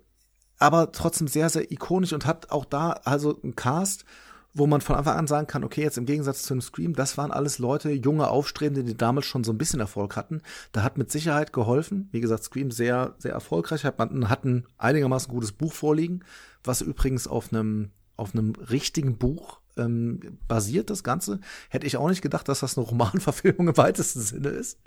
aber 0.57 0.91
trotzdem 0.91 1.27
sehr, 1.27 1.49
sehr 1.49 1.71
ikonisch 1.71 2.13
und 2.13 2.25
hat 2.25 2.51
auch 2.51 2.65
da 2.65 2.91
also 3.03 3.39
einen 3.41 3.55
Cast, 3.55 4.05
wo 4.53 4.65
man 4.65 4.81
von 4.81 4.95
Anfang 4.95 5.17
an 5.17 5.27
sagen 5.27 5.45
kann, 5.45 5.63
okay, 5.63 5.83
jetzt 5.83 5.99
im 5.99 6.07
Gegensatz 6.07 6.41
zu 6.41 6.55
dem 6.55 6.61
Scream, 6.61 6.93
das 6.93 7.15
waren 7.17 7.31
alles 7.31 7.59
Leute, 7.59 7.91
junge 7.91 8.27
Aufstrebende, 8.27 8.83
die 8.83 8.97
damals 8.97 9.27
schon 9.27 9.43
so 9.43 9.51
ein 9.51 9.57
bisschen 9.59 9.79
Erfolg 9.79 10.15
hatten. 10.15 10.41
Da 10.71 10.81
hat 10.81 10.97
mit 10.97 11.11
Sicherheit 11.11 11.53
geholfen. 11.53 12.09
Wie 12.11 12.21
gesagt, 12.21 12.43
Scream 12.43 12.71
sehr, 12.71 13.13
sehr 13.19 13.33
erfolgreich. 13.33 13.83
Hat 13.83 13.99
man 13.99 14.29
hat 14.29 14.45
ein 14.45 14.65
einigermaßen 14.79 15.31
gutes 15.31 15.51
Buch 15.51 15.73
vorliegen, 15.73 16.23
was 16.63 16.81
übrigens 16.81 17.27
auf 17.27 17.53
einem 17.53 17.91
auf 18.17 18.33
einem 18.33 18.53
richtigen 18.55 19.17
Buch 19.17 19.61
ähm, 19.77 20.39
basiert, 20.47 20.89
das 20.89 21.03
Ganze. 21.03 21.39
Hätte 21.69 21.85
ich 21.87 21.97
auch 21.97 22.09
nicht 22.09 22.21
gedacht, 22.21 22.49
dass 22.49 22.59
das 22.59 22.77
eine 22.77 22.85
Romanverfilmung 22.87 23.69
im 23.69 23.77
weitesten 23.77 24.21
Sinne 24.21 24.49
ist. 24.49 24.79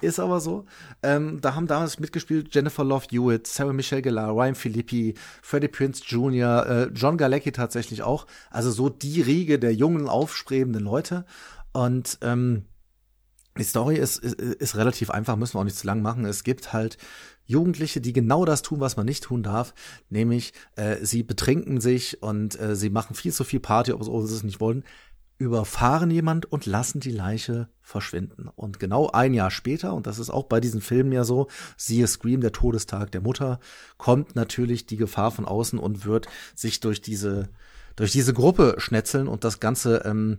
Ist 0.00 0.20
aber 0.20 0.40
so. 0.40 0.66
Ähm, 1.02 1.40
da 1.40 1.54
haben 1.54 1.66
damals 1.66 1.98
mitgespielt 1.98 2.54
Jennifer 2.54 2.84
Love 2.84 3.06
Hewitt, 3.10 3.46
Sarah 3.46 3.72
Michelle 3.72 4.02
Gellar, 4.02 4.30
Ryan 4.32 4.54
Philippi, 4.54 5.14
Freddie 5.42 5.68
Prince 5.68 6.02
Jr., 6.06 6.66
äh, 6.66 6.84
John 6.94 7.16
Galecki 7.16 7.52
tatsächlich 7.52 8.02
auch. 8.02 8.26
Also 8.50 8.70
so 8.70 8.88
die 8.88 9.22
Riege 9.22 9.58
der 9.58 9.74
jungen, 9.74 10.08
aufstrebenden 10.08 10.84
Leute. 10.84 11.24
Und 11.72 12.18
ähm, 12.22 12.66
die 13.56 13.64
Story 13.64 13.96
ist, 13.96 14.18
ist, 14.18 14.34
ist 14.34 14.76
relativ 14.76 15.10
einfach, 15.10 15.36
müssen 15.36 15.54
wir 15.54 15.60
auch 15.60 15.64
nicht 15.64 15.76
zu 15.76 15.86
lang 15.86 16.02
machen. 16.02 16.24
Es 16.24 16.44
gibt 16.44 16.72
halt 16.72 16.98
Jugendliche, 17.46 18.00
die 18.00 18.12
genau 18.12 18.44
das 18.44 18.62
tun, 18.62 18.80
was 18.80 18.96
man 18.96 19.06
nicht 19.06 19.24
tun 19.24 19.42
darf, 19.42 19.74
nämlich 20.08 20.52
äh, 20.76 20.96
sie 21.04 21.22
betrinken 21.22 21.80
sich 21.80 22.22
und 22.22 22.58
äh, 22.58 22.74
sie 22.74 22.90
machen 22.90 23.14
viel 23.14 23.32
zu 23.32 23.44
viel 23.44 23.60
Party, 23.60 23.92
obwohl 23.92 24.26
sie 24.26 24.34
es 24.34 24.42
nicht 24.42 24.60
wollen, 24.60 24.84
überfahren 25.36 26.10
jemand 26.10 26.50
und 26.50 26.64
lassen 26.64 27.00
die 27.00 27.10
Leiche 27.10 27.68
verschwinden. 27.82 28.48
Und 28.54 28.78
genau 28.78 29.10
ein 29.10 29.34
Jahr 29.34 29.50
später, 29.50 29.92
und 29.92 30.06
das 30.06 30.18
ist 30.18 30.30
auch 30.30 30.44
bei 30.44 30.60
diesen 30.60 30.80
Filmen 30.80 31.12
ja 31.12 31.24
so, 31.24 31.48
siehe 31.76 32.06
Scream, 32.06 32.40
der 32.40 32.52
Todestag 32.52 33.10
der 33.12 33.20
Mutter, 33.20 33.58
kommt 33.98 34.36
natürlich 34.36 34.86
die 34.86 34.96
Gefahr 34.96 35.32
von 35.32 35.44
außen 35.44 35.78
und 35.78 36.06
wird 36.06 36.28
sich 36.54 36.80
durch 36.80 37.02
diese 37.02 37.48
durch 37.96 38.10
diese 38.10 38.34
Gruppe 38.34 38.74
schnetzeln 38.78 39.28
und 39.28 39.44
das 39.44 39.60
Ganze 39.60 40.02
ähm, 40.04 40.38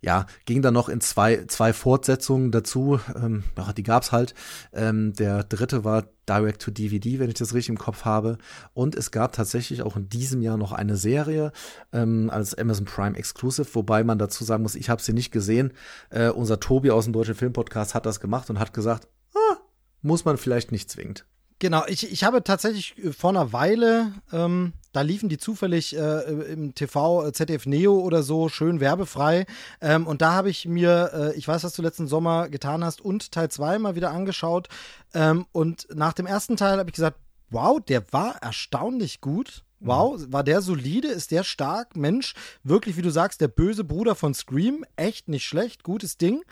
ja, 0.00 0.26
ging 0.44 0.62
dann 0.62 0.74
noch 0.74 0.88
in 0.88 1.00
zwei, 1.00 1.44
zwei 1.46 1.72
Fortsetzungen 1.72 2.52
dazu. 2.52 3.00
Ähm, 3.14 3.44
ja, 3.56 3.72
die 3.72 3.82
gab's 3.82 4.12
halt. 4.12 4.34
Ähm, 4.72 5.14
der 5.14 5.44
dritte 5.44 5.84
war 5.84 6.04
Direct 6.28 6.62
to 6.62 6.70
DVD, 6.70 7.18
wenn 7.18 7.28
ich 7.28 7.34
das 7.34 7.54
richtig 7.54 7.70
im 7.70 7.78
Kopf 7.78 8.04
habe. 8.04 8.38
Und 8.74 8.94
es 8.94 9.10
gab 9.10 9.32
tatsächlich 9.32 9.82
auch 9.82 9.96
in 9.96 10.08
diesem 10.08 10.42
Jahr 10.42 10.56
noch 10.56 10.72
eine 10.72 10.96
Serie 10.96 11.52
ähm, 11.92 12.30
als 12.30 12.54
Amazon 12.54 12.84
Prime 12.84 13.16
Exclusive, 13.16 13.74
wobei 13.74 14.04
man 14.04 14.18
dazu 14.18 14.44
sagen 14.44 14.62
muss, 14.62 14.74
ich 14.74 14.90
habe 14.90 15.02
sie 15.02 15.12
nicht 15.12 15.30
gesehen. 15.30 15.72
Äh, 16.10 16.28
unser 16.28 16.60
Tobi 16.60 16.90
aus 16.90 17.04
dem 17.04 17.12
Deutschen 17.12 17.34
Filmpodcast 17.34 17.94
hat 17.94 18.06
das 18.06 18.20
gemacht 18.20 18.50
und 18.50 18.58
hat 18.58 18.74
gesagt, 18.74 19.08
ah, 19.34 19.56
muss 20.02 20.24
man 20.24 20.36
vielleicht 20.36 20.72
nicht 20.72 20.90
zwingend. 20.90 21.26
Genau, 21.58 21.84
ich, 21.86 22.12
ich 22.12 22.22
habe 22.24 22.44
tatsächlich 22.44 22.94
vor 23.16 23.30
einer 23.30 23.52
Weile, 23.52 24.12
ähm, 24.30 24.74
da 24.96 25.02
liefen 25.02 25.28
die 25.28 25.36
zufällig 25.36 25.94
äh, 25.94 26.20
im 26.50 26.74
TV 26.74 27.26
äh, 27.26 27.32
ZDF 27.32 27.66
Neo 27.66 27.98
oder 27.98 28.22
so, 28.22 28.48
schön 28.48 28.80
werbefrei. 28.80 29.44
Ähm, 29.82 30.06
und 30.06 30.22
da 30.22 30.32
habe 30.32 30.48
ich 30.48 30.64
mir, 30.64 31.10
äh, 31.12 31.36
ich 31.36 31.46
weiß, 31.46 31.64
was 31.64 31.74
du 31.74 31.82
letzten 31.82 32.08
Sommer 32.08 32.48
getan 32.48 32.82
hast, 32.82 33.02
und 33.02 33.30
Teil 33.30 33.50
2 33.50 33.78
mal 33.78 33.94
wieder 33.94 34.10
angeschaut. 34.10 34.68
Ähm, 35.12 35.44
und 35.52 35.86
nach 35.94 36.14
dem 36.14 36.24
ersten 36.24 36.56
Teil 36.56 36.78
habe 36.78 36.88
ich 36.88 36.94
gesagt, 36.94 37.18
wow, 37.50 37.78
der 37.78 38.10
war 38.10 38.36
erstaunlich 38.42 39.20
gut. 39.20 39.64
Wow, 39.80 40.18
war 40.30 40.42
der 40.42 40.62
solide? 40.62 41.08
Ist 41.08 41.30
der 41.30 41.44
stark? 41.44 41.94
Mensch, 41.94 42.32
wirklich, 42.62 42.96
wie 42.96 43.02
du 43.02 43.10
sagst, 43.10 43.42
der 43.42 43.48
böse 43.48 43.84
Bruder 43.84 44.14
von 44.14 44.32
Scream. 44.32 44.86
Echt 44.96 45.28
nicht 45.28 45.44
schlecht, 45.44 45.82
gutes 45.82 46.16
Ding. 46.16 46.42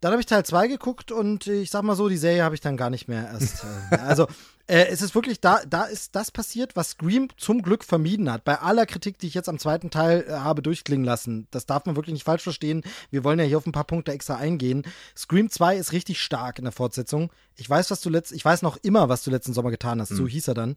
Dann 0.00 0.12
habe 0.12 0.20
ich 0.20 0.26
Teil 0.26 0.44
2 0.44 0.68
geguckt 0.68 1.10
und 1.10 1.46
ich 1.46 1.70
sag 1.70 1.82
mal 1.82 1.96
so, 1.96 2.08
die 2.08 2.18
Serie 2.18 2.44
habe 2.44 2.54
ich 2.54 2.60
dann 2.60 2.76
gar 2.76 2.90
nicht 2.90 3.08
mehr 3.08 3.30
erst. 3.32 3.64
Äh, 3.90 3.96
also, 3.96 4.26
äh, 4.66 4.86
es 4.88 5.00
ist 5.00 5.14
wirklich, 5.14 5.40
da, 5.40 5.60
da 5.68 5.84
ist 5.84 6.14
das 6.16 6.30
passiert, 6.30 6.76
was 6.76 6.90
Scream 6.90 7.28
zum 7.36 7.62
Glück 7.62 7.84
vermieden 7.84 8.30
hat. 8.30 8.44
Bei 8.44 8.60
aller 8.60 8.84
Kritik, 8.84 9.18
die 9.18 9.28
ich 9.28 9.34
jetzt 9.34 9.48
am 9.48 9.58
zweiten 9.58 9.90
Teil 9.90 10.26
äh, 10.28 10.32
habe 10.32 10.60
durchklingen 10.60 11.04
lassen. 11.04 11.46
Das 11.50 11.66
darf 11.66 11.86
man 11.86 11.96
wirklich 11.96 12.14
nicht 12.14 12.24
falsch 12.24 12.42
verstehen. 12.42 12.82
Wir 13.10 13.24
wollen 13.24 13.38
ja 13.38 13.44
hier 13.44 13.58
auf 13.58 13.66
ein 13.66 13.72
paar 13.72 13.84
Punkte 13.84 14.12
extra 14.12 14.36
eingehen. 14.36 14.84
Scream 15.16 15.50
2 15.50 15.76
ist 15.76 15.92
richtig 15.92 16.20
stark 16.20 16.58
in 16.58 16.64
der 16.64 16.72
Fortsetzung. 16.72 17.30
Ich 17.54 17.68
weiß, 17.68 17.90
was 17.90 18.00
du 18.00 18.10
letzt, 18.10 18.32
ich 18.32 18.44
weiß 18.44 18.62
noch 18.62 18.76
immer, 18.78 19.08
was 19.08 19.22
du 19.22 19.30
letzten 19.30 19.54
Sommer 19.54 19.70
getan 19.70 20.00
hast. 20.00 20.10
Mhm. 20.10 20.16
So 20.16 20.26
hieß 20.26 20.48
er 20.48 20.54
dann. 20.54 20.74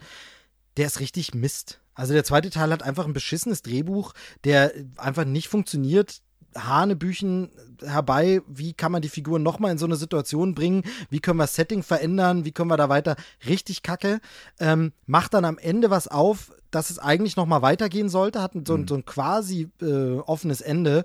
Der 0.77 0.85
ist 0.85 0.99
richtig 0.99 1.33
Mist. 1.33 1.81
Also 1.93 2.13
der 2.13 2.23
zweite 2.23 2.49
Teil 2.49 2.71
hat 2.71 2.83
einfach 2.83 3.05
ein 3.05 3.13
beschissenes 3.13 3.63
Drehbuch, 3.63 4.13
der 4.45 4.71
einfach 4.95 5.25
nicht 5.25 5.49
funktioniert 5.49 6.21
Hanebüchen 6.57 7.49
herbei, 7.83 8.41
wie 8.47 8.73
kann 8.73 8.91
man 8.91 9.01
die 9.01 9.09
Figuren 9.09 9.43
nochmal 9.43 9.71
in 9.71 9.77
so 9.77 9.85
eine 9.85 9.95
Situation 9.95 10.55
bringen, 10.55 10.83
wie 11.09 11.19
können 11.19 11.37
wir 11.37 11.43
das 11.43 11.55
Setting 11.55 11.83
verändern, 11.83 12.45
wie 12.45 12.51
können 12.51 12.69
wir 12.69 12.77
da 12.77 12.89
weiter, 12.89 13.15
richtig 13.47 13.83
kacke, 13.83 14.19
ähm, 14.59 14.91
macht 15.05 15.33
dann 15.33 15.45
am 15.45 15.57
Ende 15.57 15.89
was 15.89 16.07
auf, 16.07 16.51
dass 16.71 16.89
es 16.89 16.99
eigentlich 16.99 17.35
nochmal 17.35 17.61
weitergehen 17.61 18.09
sollte, 18.09 18.41
hat 18.41 18.53
so, 18.65 18.77
mhm. 18.77 18.87
so 18.87 18.95
ein 18.95 19.05
quasi 19.05 19.69
äh, 19.81 20.17
offenes 20.19 20.61
Ende. 20.61 21.03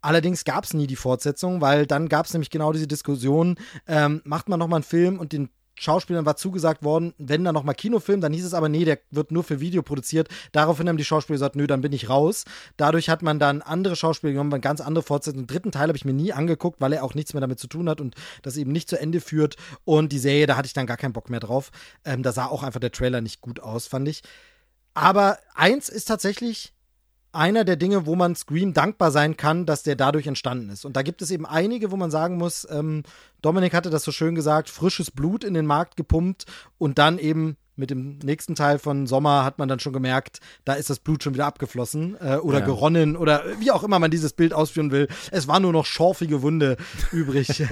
Allerdings 0.00 0.44
gab 0.44 0.64
es 0.64 0.74
nie 0.74 0.86
die 0.86 0.96
Fortsetzung, 0.96 1.60
weil 1.60 1.86
dann 1.86 2.08
gab 2.08 2.26
es 2.26 2.34
nämlich 2.34 2.50
genau 2.50 2.72
diese 2.72 2.86
Diskussion, 2.86 3.56
ähm, 3.86 4.20
macht 4.24 4.48
man 4.48 4.58
nochmal 4.58 4.78
einen 4.78 4.84
Film 4.84 5.18
und 5.18 5.32
den 5.32 5.48
Schauspielern 5.76 6.26
war 6.26 6.36
zugesagt 6.36 6.82
worden, 6.82 7.14
wenn 7.18 7.44
da 7.44 7.52
nochmal 7.52 7.74
Kinofilm, 7.74 8.20
dann 8.20 8.32
hieß 8.32 8.44
es 8.44 8.54
aber, 8.54 8.68
nee, 8.68 8.84
der 8.84 8.98
wird 9.10 9.32
nur 9.32 9.44
für 9.44 9.60
Video 9.60 9.82
produziert. 9.82 10.28
Daraufhin 10.52 10.88
haben 10.88 10.96
die 10.96 11.04
Schauspieler 11.04 11.36
gesagt, 11.36 11.56
nö, 11.56 11.66
dann 11.66 11.80
bin 11.80 11.92
ich 11.92 12.08
raus. 12.08 12.44
Dadurch 12.76 13.08
hat 13.08 13.22
man 13.22 13.38
dann 13.38 13.62
andere 13.62 13.96
Schauspieler 13.96 14.32
genommen, 14.32 14.60
ganz 14.60 14.80
andere 14.80 15.02
Fortsetzungen. 15.02 15.46
Den 15.46 15.52
dritten 15.52 15.72
Teil 15.72 15.88
habe 15.88 15.96
ich 15.96 16.04
mir 16.04 16.12
nie 16.12 16.32
angeguckt, 16.32 16.80
weil 16.80 16.92
er 16.92 17.04
auch 17.04 17.14
nichts 17.14 17.34
mehr 17.34 17.40
damit 17.40 17.58
zu 17.58 17.66
tun 17.66 17.88
hat 17.88 18.00
und 18.00 18.14
das 18.42 18.56
eben 18.56 18.72
nicht 18.72 18.88
zu 18.88 19.00
Ende 19.00 19.20
führt. 19.20 19.56
Und 19.84 20.12
die 20.12 20.18
Serie, 20.18 20.46
da 20.46 20.56
hatte 20.56 20.66
ich 20.66 20.74
dann 20.74 20.86
gar 20.86 20.96
keinen 20.96 21.12
Bock 21.12 21.30
mehr 21.30 21.40
drauf. 21.40 21.70
Ähm, 22.04 22.22
da 22.22 22.32
sah 22.32 22.46
auch 22.46 22.62
einfach 22.62 22.80
der 22.80 22.92
Trailer 22.92 23.20
nicht 23.20 23.40
gut 23.40 23.60
aus, 23.60 23.86
fand 23.86 24.08
ich. 24.08 24.22
Aber 24.94 25.38
eins 25.54 25.88
ist 25.88 26.04
tatsächlich 26.06 26.73
einer 27.34 27.64
der 27.64 27.76
Dinge, 27.76 28.06
wo 28.06 28.16
man 28.16 28.34
Scream 28.34 28.72
dankbar 28.72 29.10
sein 29.10 29.36
kann, 29.36 29.66
dass 29.66 29.82
der 29.82 29.96
dadurch 29.96 30.26
entstanden 30.26 30.70
ist. 30.70 30.84
Und 30.84 30.96
da 30.96 31.02
gibt 31.02 31.22
es 31.22 31.30
eben 31.30 31.46
einige, 31.46 31.90
wo 31.90 31.96
man 31.96 32.10
sagen 32.10 32.36
muss, 32.36 32.66
ähm, 32.70 33.02
Dominik 33.42 33.74
hatte 33.74 33.90
das 33.90 34.04
so 34.04 34.12
schön 34.12 34.34
gesagt, 34.34 34.70
frisches 34.70 35.10
Blut 35.10 35.44
in 35.44 35.54
den 35.54 35.66
Markt 35.66 35.96
gepumpt 35.96 36.46
und 36.78 36.98
dann 36.98 37.18
eben 37.18 37.56
mit 37.76 37.90
dem 37.90 38.18
nächsten 38.18 38.54
Teil 38.54 38.78
von 38.78 39.06
Sommer 39.06 39.44
hat 39.44 39.58
man 39.58 39.68
dann 39.68 39.80
schon 39.80 39.92
gemerkt, 39.92 40.40
da 40.64 40.74
ist 40.74 40.90
das 40.90 41.00
Blut 41.00 41.22
schon 41.22 41.34
wieder 41.34 41.46
abgeflossen 41.46 42.16
äh, 42.20 42.36
oder 42.36 42.60
ja. 42.60 42.64
geronnen 42.64 43.16
oder 43.16 43.44
wie 43.58 43.70
auch 43.70 43.82
immer 43.82 43.98
man 43.98 44.10
dieses 44.10 44.32
Bild 44.32 44.52
ausführen 44.52 44.90
will. 44.90 45.08
Es 45.30 45.48
war 45.48 45.60
nur 45.60 45.72
noch 45.72 45.86
schorfige 45.86 46.42
Wunde 46.42 46.76
übrig. 47.12 47.64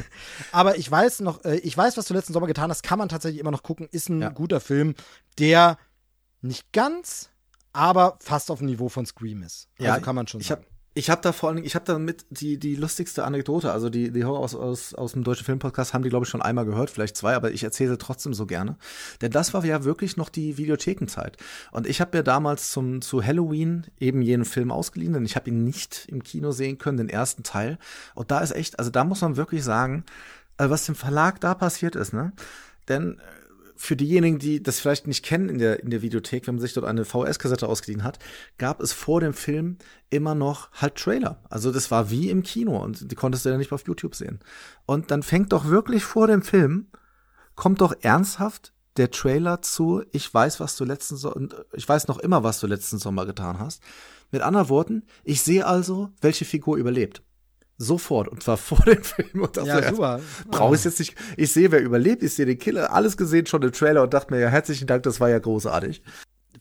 Aber 0.50 0.76
ich 0.76 0.90
weiß 0.90 1.20
noch, 1.20 1.44
äh, 1.44 1.56
ich 1.58 1.76
weiß, 1.76 1.96
was 1.96 2.06
du 2.06 2.14
letzten 2.14 2.32
Sommer 2.32 2.46
getan 2.46 2.70
hast, 2.70 2.82
kann 2.82 2.98
man 2.98 3.08
tatsächlich 3.08 3.40
immer 3.40 3.52
noch 3.52 3.62
gucken, 3.62 3.88
ist 3.90 4.08
ein 4.08 4.20
ja. 4.20 4.30
guter 4.30 4.60
Film, 4.60 4.94
der 5.38 5.78
nicht 6.40 6.72
ganz 6.72 7.30
aber 7.72 8.18
fast 8.20 8.50
auf 8.50 8.58
dem 8.58 8.66
Niveau 8.66 8.88
von 8.88 9.06
Scream 9.06 9.42
ist. 9.42 9.68
Also 9.78 9.84
ja, 9.84 10.00
kann 10.00 10.14
man 10.14 10.26
schon 10.26 10.40
ich 10.40 10.48
sagen. 10.48 10.62
Hab, 10.62 10.72
ich 10.94 11.08
habe 11.08 11.22
da 11.22 11.32
vor 11.32 11.48
allem, 11.48 11.64
ich 11.64 11.74
habe 11.74 11.86
da 11.86 11.98
mit 11.98 12.26
die, 12.28 12.58
die 12.58 12.76
lustigste 12.76 13.24
Anekdote, 13.24 13.72
also 13.72 13.88
die, 13.88 14.10
die 14.10 14.24
Horror 14.24 14.40
aus, 14.40 14.54
aus, 14.54 14.92
aus 14.92 15.12
dem 15.12 15.24
deutschen 15.24 15.46
Filmpodcast 15.46 15.94
haben 15.94 16.02
die, 16.02 16.10
glaube 16.10 16.24
ich, 16.24 16.28
schon 16.28 16.42
einmal 16.42 16.66
gehört, 16.66 16.90
vielleicht 16.90 17.16
zwei, 17.16 17.34
aber 17.34 17.50
ich 17.50 17.64
erzähle 17.64 17.96
trotzdem 17.96 18.34
so 18.34 18.44
gerne. 18.44 18.76
Denn 19.22 19.30
das 19.30 19.54
war 19.54 19.64
ja 19.64 19.84
wirklich 19.84 20.18
noch 20.18 20.28
die 20.28 20.58
Videothekenzeit. 20.58 21.38
Und 21.70 21.86
ich 21.86 22.02
habe 22.02 22.18
mir 22.18 22.22
damals 22.22 22.70
zum, 22.72 23.00
zu 23.00 23.24
Halloween 23.24 23.86
eben 24.00 24.20
jenen 24.20 24.44
Film 24.44 24.70
ausgeliehen, 24.70 25.14
denn 25.14 25.24
ich 25.24 25.34
habe 25.34 25.48
ihn 25.48 25.64
nicht 25.64 26.06
im 26.08 26.22
Kino 26.22 26.52
sehen 26.52 26.76
können, 26.76 26.98
den 26.98 27.08
ersten 27.08 27.42
Teil. 27.42 27.78
Und 28.14 28.30
da 28.30 28.40
ist 28.40 28.50
echt, 28.50 28.78
also 28.78 28.90
da 28.90 29.04
muss 29.04 29.22
man 29.22 29.36
wirklich 29.36 29.64
sagen, 29.64 30.04
äh, 30.58 30.68
was 30.68 30.84
dem 30.84 30.94
Verlag 30.94 31.40
da 31.40 31.54
passiert 31.54 31.96
ist, 31.96 32.12
ne? 32.12 32.32
Denn 32.88 33.20
für 33.82 33.96
diejenigen, 33.96 34.38
die 34.38 34.62
das 34.62 34.78
vielleicht 34.78 35.08
nicht 35.08 35.24
kennen 35.24 35.48
in 35.48 35.58
der, 35.58 35.82
in 35.82 35.90
der 35.90 36.02
Videothek, 36.02 36.46
wenn 36.46 36.54
man 36.54 36.60
sich 36.60 36.72
dort 36.72 36.86
eine 36.86 37.04
VS-Kassette 37.04 37.68
ausgeliehen 37.68 38.04
hat, 38.04 38.20
gab 38.56 38.80
es 38.80 38.92
vor 38.92 39.20
dem 39.20 39.34
Film 39.34 39.76
immer 40.08 40.36
noch 40.36 40.70
halt 40.70 40.94
Trailer. 40.94 41.42
Also 41.50 41.72
das 41.72 41.90
war 41.90 42.08
wie 42.08 42.30
im 42.30 42.44
Kino 42.44 42.80
und 42.80 43.10
die 43.10 43.16
konntest 43.16 43.44
du 43.44 43.48
ja 43.48 43.58
nicht 43.58 43.72
auf 43.72 43.84
YouTube 43.84 44.14
sehen. 44.14 44.38
Und 44.86 45.10
dann 45.10 45.24
fängt 45.24 45.52
doch 45.52 45.64
wirklich 45.64 46.04
vor 46.04 46.28
dem 46.28 46.42
Film, 46.42 46.92
kommt 47.56 47.80
doch 47.80 47.92
ernsthaft 48.02 48.72
der 48.98 49.10
Trailer 49.10 49.62
zu, 49.62 50.04
ich 50.12 50.32
weiß, 50.32 50.60
was 50.60 50.76
du 50.76 50.84
letzten 50.84 51.16
so 51.16 51.34
ich 51.72 51.88
weiß 51.88 52.06
noch 52.06 52.20
immer, 52.20 52.44
was 52.44 52.60
du 52.60 52.68
letzten 52.68 52.98
Sommer 52.98 53.26
getan 53.26 53.58
hast. 53.58 53.82
Mit 54.30 54.42
anderen 54.42 54.68
Worten, 54.68 55.02
ich 55.24 55.42
sehe 55.42 55.66
also, 55.66 56.12
welche 56.20 56.44
Figur 56.44 56.76
überlebt. 56.76 57.24
Sofort 57.82 58.28
und 58.28 58.42
zwar 58.42 58.56
vor 58.58 58.84
dem 58.84 59.02
Film 59.02 59.42
und 59.42 59.56
ja, 59.56 59.88
super. 59.88 60.20
Brauche 60.50 60.76
ich 60.76 60.84
jetzt 60.84 60.98
nicht. 60.98 61.14
Ich 61.36 61.52
sehe, 61.52 61.70
wer 61.70 61.82
überlebt, 61.82 62.22
ich 62.22 62.34
sehe 62.34 62.46
den 62.46 62.58
Killer, 62.58 62.92
alles 62.92 63.16
gesehen 63.16 63.46
schon 63.46 63.62
im 63.62 63.72
Trailer 63.72 64.02
und 64.02 64.14
dachte 64.14 64.32
mir, 64.32 64.40
ja, 64.40 64.48
herzlichen 64.48 64.86
Dank, 64.86 65.02
das 65.02 65.20
war 65.20 65.28
ja 65.28 65.38
großartig. 65.38 66.02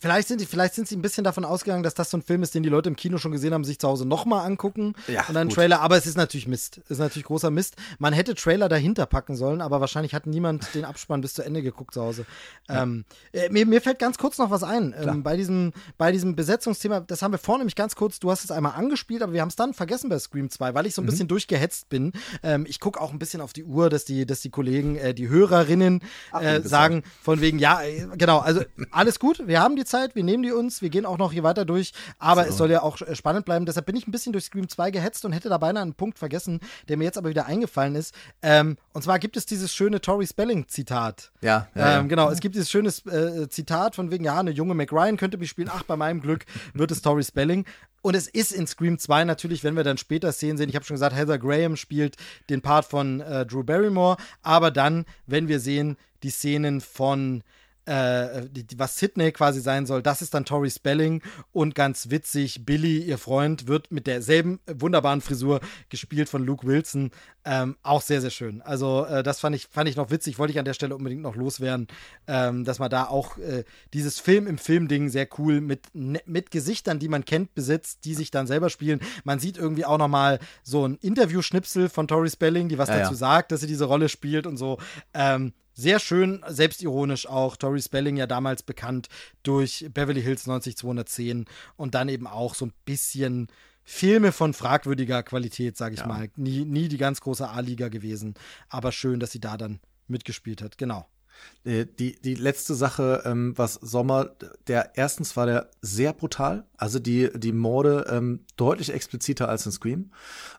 Vielleicht 0.02 0.28
sind, 0.28 0.42
die, 0.42 0.48
vielleicht 0.48 0.74
sind 0.74 0.88
sie 0.88 0.96
ein 0.96 1.04
bisschen 1.04 1.24
davon 1.24 1.46
ausgegangen, 1.46 1.84
dass 1.84 1.94
das 1.94 2.10
so 2.10 2.18
ein 2.18 2.24
Film 2.24 2.42
ist, 2.42 2.56
den 2.56 2.64
die 2.64 2.70
Leute 2.70 2.90
im 2.90 2.96
Kino 2.96 3.20
schon 3.20 3.32
gesehen 3.32 3.54
haben, 3.54 3.64
sich 3.64 3.78
zu 3.78 3.88
Hause 3.88 4.08
nochmal 4.08 4.48
angucken. 4.48 4.96
Ja, 5.08 5.26
und 5.28 5.36
dann 5.36 5.50
gut. 5.50 5.58
Trailer. 5.58 5.80
Aber 5.82 5.96
es 5.96 6.08
ist 6.08 6.18
natürlich 6.18 6.48
Mist. 6.48 6.82
Es 6.86 6.92
ist 6.92 6.98
natürlich 6.98 7.26
großer 7.26 7.52
Mist. 7.52 7.76
Man 8.00 8.12
hätte 8.12 8.34
Trailer 8.34 8.68
dahinter 8.68 9.06
packen 9.06 9.36
sollen, 9.36 9.62
aber 9.62 9.80
wahrscheinlich 9.80 10.16
hat 10.16 10.26
niemand 10.26 10.74
den 10.74 10.86
Abspann 10.86 11.22
bis 11.22 11.36
zu 11.36 11.44
Ende 11.44 11.62
geguckt 11.62 11.94
zu 11.94 12.02
Hause. 12.02 12.26
Ja. 12.68 12.82
Ähm, 12.82 13.06
äh, 13.32 13.50
mir, 13.50 13.68
mir, 13.68 13.80
fällt 13.80 14.00
ganz 14.00 14.18
kurz 14.18 14.40
noch 14.40 14.50
was 14.50 14.64
ein. 14.64 14.96
Ähm, 14.98 15.22
bei, 15.22 15.38
diesem, 15.38 15.72
bei 16.00 16.12
diesem 16.12 16.36
Besetzungsthema, 16.36 17.02
das 17.02 17.22
haben 17.22 17.32
wir 17.32 17.38
vorhin 17.38 17.60
nämlich 17.60 17.76
ganz 17.76 17.96
kurz, 17.96 18.20
du 18.20 18.32
hast 18.32 18.44
es 18.44 18.50
einmal 18.50 18.74
angespielt, 18.74 19.22
aber 19.22 19.34
wir 19.34 19.42
haben 19.42 19.50
es 19.50 19.56
dann 19.56 19.76
vergessen 19.76 20.10
bei 20.10 20.18
Scream 20.18 20.50
2, 20.50 20.74
weil 20.74 20.88
ich 20.88 20.96
so 20.96 21.04
ein 21.04 21.06
mhm. 21.06 21.10
bisschen 21.12 21.28
durchgehetzt 21.28 21.90
bin. 21.90 22.14
Ähm, 22.42 22.66
ich 22.68 22.80
gucke 22.80 23.00
auch 23.00 23.12
ein 23.12 23.20
bisschen 23.20 23.40
auf 23.40 23.54
die 23.54 23.66
Uhr, 23.66 23.92
dass 23.92 24.06
die, 24.06 24.26
dass 24.26 24.42
die 24.42 24.50
Kollegen, 24.50 24.96
äh, 24.96 25.14
die 25.14 25.30
Hörerinnen 25.30 26.02
äh, 26.34 26.62
sagen, 26.62 27.04
von 27.22 27.40
wegen, 27.40 27.60
ja, 27.60 27.84
äh, 27.84 28.08
genau, 28.18 28.40
also 28.40 28.62
alles 28.90 29.20
gut, 29.20 29.48
wir 29.48 29.62
haben 29.62 29.76
die 29.76 29.86
Zeit, 29.92 30.16
wir 30.16 30.24
nehmen 30.24 30.44
die 30.44 30.52
uns. 30.52 30.82
Wir 30.82 30.90
gehen 30.90 31.06
auch 31.06 31.18
noch 31.18 31.32
hier 31.32 31.44
weiter 31.44 31.66
durch, 31.66 31.92
aber 32.18 32.44
so. 32.44 32.50
es 32.50 32.58
soll 32.58 32.72
ja 32.72 32.82
auch 32.82 33.00
äh, 33.02 33.16
spannend 33.16 33.46
bleiben. 33.46 33.66
Deshalb 33.66 33.86
bin 33.86 33.96
ich 33.96 34.08
ein 34.08 34.12
bisschen 34.12 34.32
durch 34.34 34.46
Scream 34.46 34.68
2 34.68 34.92
gehetzt 34.92 35.26
und 35.26 35.34
hätte 35.34 35.50
da 35.50 35.58
beinahe 35.58 35.84
einen 35.84 35.94
Punkt 35.94 36.18
vergessen, 36.18 36.60
der 36.88 36.98
mir 36.98 37.04
jetzt 37.04 37.18
aber 37.18 37.30
wieder 37.30 37.46
eingefallen 37.46 37.96
ist. 37.96 38.16
Ähm, 38.42 38.78
und 38.94 39.04
zwar 39.04 39.20
gibt 39.20 39.38
es 39.38 39.46
dieses 39.46 39.74
schöne 39.74 40.02
Tori 40.02 40.26
Spelling-Zitat. 40.26 41.32
Ja, 41.42 41.68
ja, 41.76 42.00
ähm, 42.00 42.10
Genau, 42.10 42.30
es 42.30 42.40
gibt 42.40 42.56
dieses 42.56 42.70
schöne 42.70 42.90
äh, 42.90 43.48
Zitat 43.50 43.96
von 43.96 44.12
wegen, 44.12 44.26
ja, 44.26 44.40
eine 44.40 44.52
junge 44.52 44.74
McRyan 44.74 45.18
könnte 45.18 45.38
mich 45.38 45.50
spielen. 45.50 45.70
Ach, 45.72 45.84
bei 45.84 45.96
meinem 45.96 46.22
Glück 46.22 46.46
wird 46.74 46.92
es 46.92 47.02
Tori 47.02 47.24
Spelling. 47.24 47.66
Und 48.02 48.16
es 48.16 48.28
ist 48.28 48.52
in 48.52 48.66
Scream 48.66 48.98
2 48.98 49.26
natürlich, 49.26 49.64
wenn 49.64 49.76
wir 49.76 49.84
dann 49.84 49.98
später 49.98 50.32
Szenen 50.32 50.58
sehen, 50.58 50.70
ich 50.70 50.76
habe 50.76 50.86
schon 50.86 50.96
gesagt, 50.96 51.16
Heather 51.16 51.38
Graham 51.38 51.76
spielt 51.76 52.16
den 52.50 52.62
Part 52.62 52.86
von 52.86 53.22
äh, 53.22 53.46
Drew 53.46 53.64
Barrymore, 53.64 54.18
aber 54.42 54.72
dann, 54.72 55.06
wenn 55.28 55.48
wir 55.48 55.60
sehen, 55.60 55.98
die 56.24 56.32
Szenen 56.32 56.82
von 56.82 57.44
äh, 57.92 58.48
die, 58.50 58.80
was 58.80 58.98
Sydney 58.98 59.34
quasi 59.34 59.60
sein 59.60 59.86
soll, 59.86 60.02
das 60.02 60.22
ist 60.22 60.34
dann 60.34 60.46
Tori 60.46 60.70
Spelling 60.70 61.22
und 61.52 61.76
ganz 61.76 62.10
witzig, 62.10 62.66
Billy, 62.66 63.00
ihr 63.00 63.18
Freund, 63.18 63.68
wird 63.68 63.92
mit 63.92 64.08
derselben 64.08 64.62
wunderbaren 64.66 65.20
Frisur 65.20 65.60
gespielt 65.90 66.30
von 66.30 66.46
Luke 66.46 66.66
Wilson. 66.66 67.12
Ähm, 67.44 67.76
auch 67.84 68.02
sehr, 68.02 68.22
sehr 68.22 68.30
schön. 68.30 68.62
Also, 68.62 69.06
äh, 69.06 69.24
das 69.24 69.42
fand 69.42 69.58
ich, 69.58 69.68
fand 69.68 69.90
ich 69.90 69.98
noch 69.98 70.10
witzig, 70.10 70.40
wollte 70.40 70.52
ich 70.52 70.60
an 70.60 70.64
der 70.64 70.74
Stelle 70.74 70.96
unbedingt 70.96 71.22
noch 71.22 71.36
loswerden, 71.36 71.88
ähm, 72.28 72.64
dass 72.64 72.80
man 72.80 72.90
da 72.90 73.08
auch 73.08 73.38
äh, 73.40 73.66
dieses 73.94 74.20
Film 74.20 74.48
im 74.48 74.58
Film-Ding 74.58 75.10
sehr 75.10 75.28
cool 75.38 75.60
mit, 75.60 75.88
ne, 75.94 76.22
mit 76.26 76.52
Gesichtern, 76.52 77.00
die 77.00 77.10
man 77.10 77.26
kennt, 77.26 77.54
besitzt, 77.56 78.06
die 78.06 78.14
sich 78.14 78.32
dann 78.32 78.48
selber 78.48 78.70
spielen. 78.70 79.02
Man 79.26 79.40
sieht 79.40 79.58
irgendwie 79.58 79.84
auch 79.84 79.98
nochmal 79.98 80.40
so 80.64 80.88
ein 80.88 80.96
Interview-Schnipsel 81.02 81.90
von 81.90 82.08
Tori 82.08 82.30
Spelling, 82.30 82.70
die 82.70 82.78
was 82.78 82.88
ja, 82.88 83.00
dazu 83.00 83.14
ja. 83.14 83.18
sagt, 83.18 83.52
dass 83.52 83.60
sie 83.60 83.68
diese 83.68 83.86
Rolle 83.86 84.08
spielt 84.08 84.48
und 84.48 84.56
so. 84.56 84.78
Ähm, 85.14 85.52
sehr 85.74 86.00
schön, 86.00 86.44
selbstironisch 86.48 87.28
auch. 87.28 87.56
Tori 87.56 87.82
Spelling 87.82 88.18
ja 88.18 88.28
damals 88.28 88.64
bekannt 88.64 89.08
durch 89.44 89.88
Beverly 89.94 90.22
Hills 90.22 90.48
90210 90.48 91.46
und 91.76 91.96
dann 91.96 92.10
eben 92.10 92.28
auch 92.28 92.56
so 92.56 92.66
ein 92.66 92.74
bisschen 92.86 93.48
Filme 93.84 94.32
von 94.32 94.54
fragwürdiger 94.54 95.24
Qualität, 95.24 95.78
sage 95.78 95.96
ich 95.96 96.02
ja. 96.02 96.08
mal. 96.08 96.30
Nie, 96.36 96.66
nie 96.66 96.88
die 96.88 96.98
ganz 96.98 97.22
große 97.22 97.50
A-Liga 97.50 97.90
gewesen, 97.90 98.36
aber 98.70 98.92
schön, 98.92 99.20
dass 99.20 99.32
sie 99.32 99.40
da 99.40 99.58
dann 99.58 99.80
mitgespielt 100.08 100.62
hat. 100.62 100.78
Genau. 100.78 101.08
Äh, 101.64 101.86
die, 101.86 102.20
die 102.22 102.36
letzte 102.36 102.74
Sache, 102.74 103.22
ähm, 103.26 103.54
was 103.56 103.76
Sommer, 103.76 104.32
der 104.68 104.92
erstens 104.96 105.38
war 105.38 105.46
der 105.46 105.70
sehr 105.82 106.14
brutal, 106.14 106.66
also 106.78 107.00
die, 107.00 107.30
die 107.36 107.52
Morde 107.52 108.08
ähm, 108.10 108.46
deutlich 108.58 108.94
expliziter 108.94 109.48
als 109.48 109.66
in 109.66 109.72
Scream. 109.72 110.12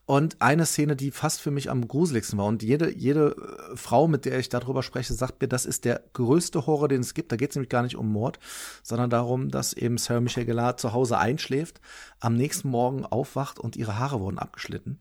Und 0.07 0.41
eine 0.41 0.67
Szene, 0.67 0.95
die 0.95 1.11
fast 1.11 1.41
für 1.41 1.51
mich 1.51 1.71
am 1.71 1.87
gruseligsten 1.89 2.39
war. 2.39 2.47
Und 2.47 2.63
jede, 2.63 2.95
jede 2.95 3.37
äh, 3.73 3.77
Frau, 3.77 4.07
mit 4.07 4.25
der 4.25 4.39
ich 4.39 4.49
darüber 4.49 4.83
spreche, 4.83 5.15
sagt 5.15 5.41
mir, 5.41 5.49
das 5.49 5.67
ist 5.67 5.85
der 5.85 6.03
größte 6.13 6.67
Horror, 6.67 6.89
den 6.89 7.01
es 7.01 7.15
gibt. 7.15 7.33
Da 7.33 7.37
geht 7.37 7.51
es 7.51 7.57
nämlich 7.57 7.71
gar 7.71 7.83
nicht 7.83 7.97
um 7.97 8.11
Mord, 8.13 8.39
sondern 8.83 9.11
darum, 9.11 9.49
dass 9.49 9.73
eben 9.73 9.99
Sarah 9.99 10.21
Michelle 10.21 10.47
Gellar 10.47 10.77
zu 10.77 10.93
Hause 10.93 11.19
einschläft, 11.19 11.81
am 12.21 12.37
nächsten 12.37 12.69
Morgen 12.69 13.05
aufwacht 13.05 13.59
und 13.59 13.77
ihre 13.77 13.99
Haare 13.99 14.21
wurden 14.21 14.39
abgeschnitten. 14.39 14.99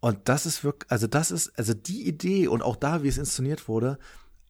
Und 0.00 0.28
das 0.28 0.46
ist 0.46 0.62
wirklich, 0.62 0.90
also 0.90 1.06
das 1.06 1.30
ist, 1.30 1.58
also 1.58 1.74
die 1.74 2.06
Idee 2.06 2.48
und 2.48 2.62
auch 2.62 2.76
da, 2.76 3.02
wie 3.02 3.08
es 3.08 3.18
inszeniert 3.18 3.68
wurde, 3.68 3.98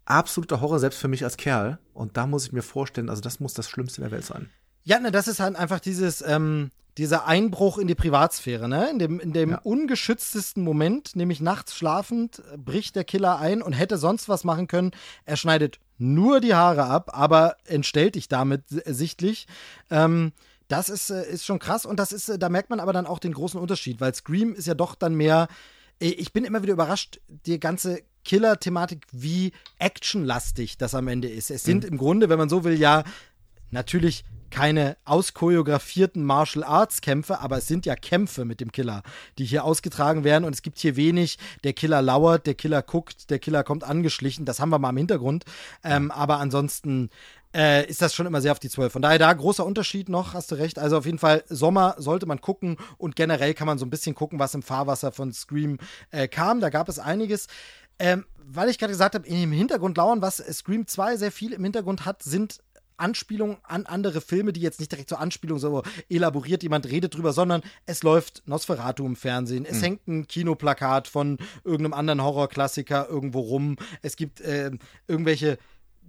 absoluter 0.06 0.60
Horror, 0.60 0.78
selbst 0.78 0.98
für 0.98 1.08
mich 1.08 1.24
als 1.24 1.36
Kerl. 1.36 1.78
Und 1.94 2.16
da 2.16 2.26
muss 2.26 2.46
ich 2.46 2.52
mir 2.52 2.62
vorstellen, 2.62 3.10
also 3.10 3.20
das 3.22 3.40
muss 3.40 3.54
das 3.54 3.68
Schlimmste 3.68 4.00
der 4.00 4.10
Welt 4.10 4.24
sein. 4.24 4.50
Ja, 4.84 4.98
ne, 5.00 5.10
das 5.10 5.28
ist 5.28 5.40
halt 5.40 5.56
einfach 5.56 5.80
dieses, 5.80 6.22
ähm, 6.22 6.70
dieser 6.96 7.26
Einbruch 7.26 7.76
in 7.76 7.88
die 7.88 7.94
Privatsphäre, 7.94 8.68
ne? 8.68 8.88
In 8.90 8.98
dem, 8.98 9.20
in 9.20 9.32
dem 9.32 9.50
Ja. 9.50 9.58
ungeschütztesten 9.58 10.62
Moment, 10.62 11.14
nämlich 11.14 11.40
nachts 11.40 11.76
schlafend, 11.76 12.42
bricht 12.56 12.96
der 12.96 13.04
Killer 13.04 13.38
ein 13.38 13.60
und 13.62 13.74
hätte 13.74 13.98
sonst 13.98 14.28
was 14.28 14.44
machen 14.44 14.66
können. 14.66 14.92
Er 15.26 15.36
schneidet 15.36 15.78
nur 15.98 16.40
die 16.40 16.54
Haare 16.54 16.84
ab, 16.84 17.10
aber 17.12 17.56
entstellt 17.64 18.14
dich 18.14 18.28
damit 18.28 18.68
si- 18.68 18.80
sichtlich. 18.86 19.46
Ähm, 19.90 20.32
das 20.68 20.88
ist, 20.88 21.10
äh, 21.10 21.28
ist 21.28 21.44
schon 21.44 21.58
krass 21.58 21.84
und 21.84 21.98
das 21.98 22.12
ist, 22.12 22.28
äh, 22.28 22.38
da 22.38 22.48
merkt 22.48 22.70
man 22.70 22.80
aber 22.80 22.92
dann 22.92 23.06
auch 23.06 23.18
den 23.18 23.32
großen 23.34 23.60
Unterschied, 23.60 24.00
weil 24.00 24.14
Scream 24.14 24.54
ist 24.54 24.66
ja 24.66 24.74
doch 24.74 24.94
dann 24.94 25.14
mehr, 25.14 25.48
äh, 26.00 26.08
ich 26.08 26.32
bin 26.32 26.44
immer 26.44 26.62
wieder 26.62 26.72
überrascht, 26.72 27.20
die 27.28 27.60
ganze 27.60 28.00
Killer-Thematik, 28.26 29.06
wie 29.12 29.52
actionlastig 29.78 30.76
das 30.78 30.94
am 30.94 31.08
Ende 31.08 31.28
ist. 31.28 31.50
Es 31.50 31.62
sind 31.62 31.84
im 31.84 31.96
Grunde, 31.96 32.28
wenn 32.28 32.38
man 32.38 32.48
so 32.48 32.64
will, 32.64 32.78
ja 32.78 33.04
natürlich 33.70 34.24
keine 34.50 34.96
auschoreografierten 35.04 36.24
Martial 36.24 36.64
Arts 36.64 37.00
Kämpfe, 37.00 37.40
aber 37.40 37.58
es 37.58 37.66
sind 37.66 37.84
ja 37.86 37.94
Kämpfe 37.94 38.44
mit 38.44 38.60
dem 38.60 38.72
Killer, 38.72 39.02
die 39.38 39.44
hier 39.44 39.64
ausgetragen 39.64 40.24
werden 40.24 40.44
und 40.44 40.54
es 40.54 40.62
gibt 40.62 40.78
hier 40.78 40.96
wenig, 40.96 41.38
der 41.64 41.72
Killer 41.72 42.00
lauert, 42.00 42.46
der 42.46 42.54
Killer 42.54 42.82
guckt, 42.82 43.30
der 43.30 43.38
Killer 43.38 43.64
kommt 43.64 43.84
angeschlichen, 43.84 44.44
das 44.44 44.60
haben 44.60 44.70
wir 44.70 44.78
mal 44.78 44.90
im 44.90 44.96
Hintergrund, 44.96 45.44
ähm, 45.82 46.10
aber 46.10 46.38
ansonsten 46.38 47.10
äh, 47.56 47.88
ist 47.88 48.02
das 48.02 48.14
schon 48.14 48.26
immer 48.26 48.40
sehr 48.40 48.52
auf 48.52 48.58
die 48.58 48.68
12. 48.68 48.92
Von 48.92 49.02
daher 49.02 49.18
da 49.18 49.32
großer 49.32 49.64
Unterschied 49.64 50.08
noch, 50.08 50.34
hast 50.34 50.50
du 50.50 50.56
recht. 50.56 50.78
Also 50.78 50.98
auf 50.98 51.06
jeden 51.06 51.18
Fall 51.18 51.42
Sommer 51.48 51.94
sollte 51.96 52.26
man 52.26 52.40
gucken 52.40 52.76
und 52.98 53.16
generell 53.16 53.54
kann 53.54 53.66
man 53.66 53.78
so 53.78 53.86
ein 53.86 53.90
bisschen 53.90 54.14
gucken, 54.14 54.38
was 54.38 54.54
im 54.54 54.62
Fahrwasser 54.62 55.10
von 55.10 55.32
Scream 55.32 55.78
äh, 56.10 56.28
kam. 56.28 56.60
Da 56.60 56.68
gab 56.68 56.88
es 56.88 56.98
einiges. 56.98 57.46
Ähm, 57.98 58.24
weil 58.48 58.68
ich 58.68 58.78
gerade 58.78 58.92
gesagt 58.92 59.14
habe, 59.14 59.26
im 59.26 59.52
Hintergrund 59.52 59.96
lauern, 59.96 60.22
was 60.22 60.36
Scream 60.36 60.86
2 60.86 61.16
sehr 61.16 61.32
viel 61.32 61.52
im 61.52 61.64
Hintergrund 61.64 62.04
hat, 62.04 62.22
sind 62.22 62.60
Anspielungen 62.96 63.58
an 63.62 63.86
andere 63.86 64.20
Filme, 64.20 64.52
die 64.52 64.60
jetzt 64.60 64.80
nicht 64.80 64.92
direkt 64.92 65.08
zur 65.08 65.20
Anspielung 65.20 65.58
so 65.58 65.82
elaboriert, 66.08 66.62
jemand 66.62 66.86
redet 66.86 67.14
drüber, 67.14 67.32
sondern 67.32 67.62
es 67.84 68.02
läuft 68.02 68.42
Nosferatu 68.46 69.04
im 69.04 69.16
Fernsehen. 69.16 69.66
Es 69.66 69.82
hängt 69.82 70.06
ein 70.08 70.26
Kinoplakat 70.26 71.08
von 71.08 71.38
irgendeinem 71.64 71.92
anderen 71.92 72.22
Horrorklassiker 72.22 73.08
irgendwo 73.08 73.40
rum. 73.40 73.76
Es 74.02 74.16
gibt 74.16 74.40
äh, 74.40 74.70
irgendwelche 75.06 75.58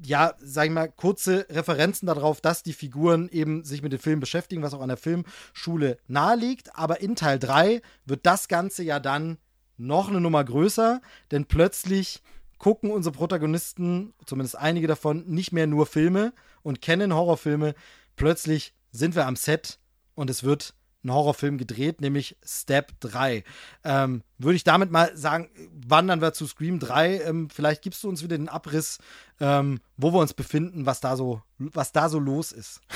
ja, 0.03 0.35
sag 0.37 0.65
ich 0.65 0.71
mal, 0.71 0.89
kurze 0.89 1.47
Referenzen 1.49 2.05
darauf, 2.05 2.39
dass 2.39 2.61
die 2.61 2.73
Figuren 2.73 3.29
eben 3.29 3.63
sich 3.63 3.81
mit 3.81 3.91
dem 3.91 3.99
Film 3.99 4.19
beschäftigen, 4.19 4.61
was 4.61 4.75
auch 4.75 4.81
an 4.81 4.89
der 4.89 4.97
Filmschule 4.97 5.97
naheliegt. 6.07 6.75
Aber 6.75 7.01
in 7.01 7.15
Teil 7.15 7.39
3 7.39 7.81
wird 8.05 8.25
das 8.27 8.47
Ganze 8.47 8.83
ja 8.83 8.99
dann 8.99 9.39
noch 9.77 10.09
eine 10.09 10.21
Nummer 10.21 10.43
größer, 10.43 11.01
denn 11.31 11.45
plötzlich 11.45 12.21
gucken 12.57 12.91
unsere 12.91 13.13
Protagonisten, 13.13 14.13
zumindest 14.25 14.57
einige 14.57 14.87
davon, 14.87 15.25
nicht 15.27 15.51
mehr 15.51 15.67
nur 15.67 15.85
Filme 15.85 16.33
und 16.63 16.81
kennen 16.81 17.13
Horrorfilme. 17.13 17.75
Plötzlich 18.15 18.73
sind 18.91 19.15
wir 19.15 19.27
am 19.27 19.35
Set 19.35 19.79
und 20.15 20.29
es 20.29 20.43
wird 20.43 20.73
ein 21.03 21.11
Horrorfilm 21.11 21.57
gedreht, 21.57 22.01
nämlich 22.01 22.37
Step 22.43 22.99
3. 22.99 23.43
Ähm, 23.83 24.23
Würde 24.37 24.55
ich 24.55 24.63
damit 24.63 24.91
mal 24.91 25.15
sagen, 25.15 25.49
wandern 25.87 26.21
wir 26.21 26.33
zu 26.33 26.47
Scream 26.47 26.79
3. 26.79 27.21
Ähm, 27.21 27.49
vielleicht 27.49 27.81
gibst 27.81 28.03
du 28.03 28.09
uns 28.09 28.23
wieder 28.23 28.37
den 28.37 28.49
Abriss, 28.49 28.99
ähm, 29.39 29.79
wo 29.95 30.13
wir 30.13 30.19
uns 30.19 30.33
befinden, 30.33 30.85
was 30.85 30.99
da 30.99 31.15
so, 31.15 31.41
was 31.57 31.91
da 31.91 32.09
so 32.09 32.19
los 32.19 32.51
ist. 32.51 32.81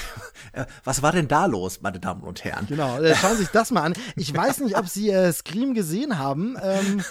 Äh, 0.53 0.65
was 0.83 1.01
war 1.01 1.13
denn 1.13 1.29
da 1.29 1.45
los, 1.45 1.79
meine 1.81 2.01
Damen 2.01 2.23
und 2.23 2.43
Herren? 2.43 2.65
Genau, 2.67 2.99
äh, 2.99 3.15
schauen 3.15 3.37
Sie 3.37 3.43
sich 3.43 3.51
das 3.51 3.71
mal 3.71 3.83
an. 3.83 3.93
Ich 4.17 4.35
weiß 4.35 4.59
nicht, 4.59 4.77
ob 4.77 4.89
Sie 4.89 5.09
äh, 5.09 5.31
Scream 5.31 5.73
gesehen 5.73 6.17
haben. 6.17 6.57
Ähm, 6.61 7.01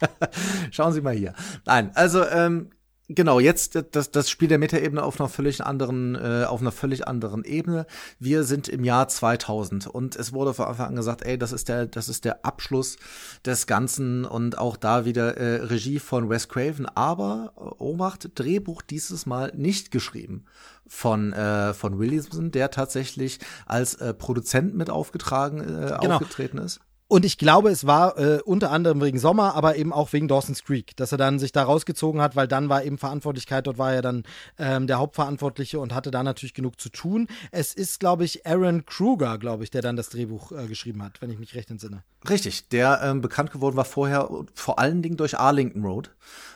Schauen 0.70 0.92
Sie 0.92 1.00
mal 1.00 1.14
hier. 1.14 1.34
Nein, 1.64 1.90
also 1.94 2.26
ähm, 2.26 2.70
genau, 3.08 3.40
jetzt 3.40 3.78
das, 3.92 4.10
das 4.10 4.30
Spiel 4.30 4.48
der 4.48 4.58
Metaebene 4.58 5.02
auf 5.02 5.20
einer 5.20 5.28
völlig 5.28 5.64
anderen, 5.64 6.14
äh, 6.14 6.44
auf 6.44 6.60
einer 6.60 6.72
völlig 6.72 7.06
anderen 7.06 7.44
Ebene. 7.44 7.86
Wir 8.18 8.44
sind 8.44 8.68
im 8.68 8.84
Jahr 8.84 9.08
2000 9.08 9.86
und 9.86 10.16
es 10.16 10.32
wurde 10.32 10.54
von 10.54 10.66
Anfang 10.66 10.88
an 10.88 10.96
gesagt, 10.96 11.22
ey, 11.22 11.38
das 11.38 11.52
ist 11.52 11.68
der, 11.68 11.86
das 11.86 12.08
ist 12.08 12.24
der 12.24 12.44
Abschluss 12.44 12.96
des 13.44 13.66
Ganzen 13.66 14.24
und 14.24 14.58
auch 14.58 14.76
da 14.76 15.04
wieder 15.04 15.36
äh, 15.36 15.62
Regie 15.64 15.98
von 15.98 16.28
Wes 16.30 16.48
Craven, 16.48 16.86
aber 16.86 17.52
äh, 17.56 17.60
Obacht, 17.82 18.30
Drehbuch 18.34 18.82
dieses 18.82 19.26
Mal 19.26 19.52
nicht 19.56 19.90
geschrieben 19.90 20.44
von 20.88 21.32
äh, 21.32 21.74
von 21.74 21.98
Williamson, 21.98 22.52
der 22.52 22.70
tatsächlich 22.70 23.40
als 23.66 23.94
äh, 23.94 24.14
Produzent 24.14 24.74
mit 24.76 24.88
aufgetragen 24.90 25.60
äh, 25.60 25.96
Genau. 26.00 26.16
aufgetreten 26.16 26.58
ist. 26.58 26.80
Und 27.08 27.24
ich 27.24 27.38
glaube, 27.38 27.70
es 27.70 27.86
war 27.86 28.18
äh, 28.18 28.40
unter 28.44 28.72
anderem 28.72 29.00
wegen 29.00 29.20
Sommer, 29.20 29.54
aber 29.54 29.76
eben 29.76 29.92
auch 29.92 30.12
wegen 30.12 30.26
Dawson's 30.26 30.64
Creek, 30.64 30.96
dass 30.96 31.12
er 31.12 31.18
dann 31.18 31.38
sich 31.38 31.52
da 31.52 31.62
rausgezogen 31.62 32.20
hat, 32.20 32.34
weil 32.34 32.48
dann 32.48 32.68
war 32.68 32.82
eben 32.82 32.98
Verantwortlichkeit, 32.98 33.68
dort 33.68 33.78
war 33.78 33.92
er 33.92 34.02
dann 34.02 34.24
ähm, 34.58 34.88
der 34.88 34.98
Hauptverantwortliche 34.98 35.78
und 35.78 35.94
hatte 35.94 36.10
da 36.10 36.24
natürlich 36.24 36.54
genug 36.54 36.80
zu 36.80 36.88
tun. 36.88 37.28
Es 37.52 37.74
ist, 37.74 38.00
glaube 38.00 38.24
ich, 38.24 38.44
Aaron 38.44 38.86
Kruger, 38.86 39.38
glaube 39.38 39.62
ich, 39.62 39.70
der 39.70 39.82
dann 39.82 39.94
das 39.94 40.08
Drehbuch 40.08 40.50
äh, 40.50 40.66
geschrieben 40.66 41.00
hat, 41.04 41.22
wenn 41.22 41.30
ich 41.30 41.38
mich 41.38 41.54
recht 41.54 41.70
entsinne. 41.70 42.02
Richtig, 42.28 42.68
der 42.70 43.00
ähm, 43.04 43.20
bekannt 43.20 43.52
geworden 43.52 43.76
war 43.76 43.84
vorher 43.84 44.28
vor 44.54 44.80
allen 44.80 45.00
Dingen 45.00 45.16
durch 45.16 45.38
Arlington 45.38 45.84
Road. 45.84 46.10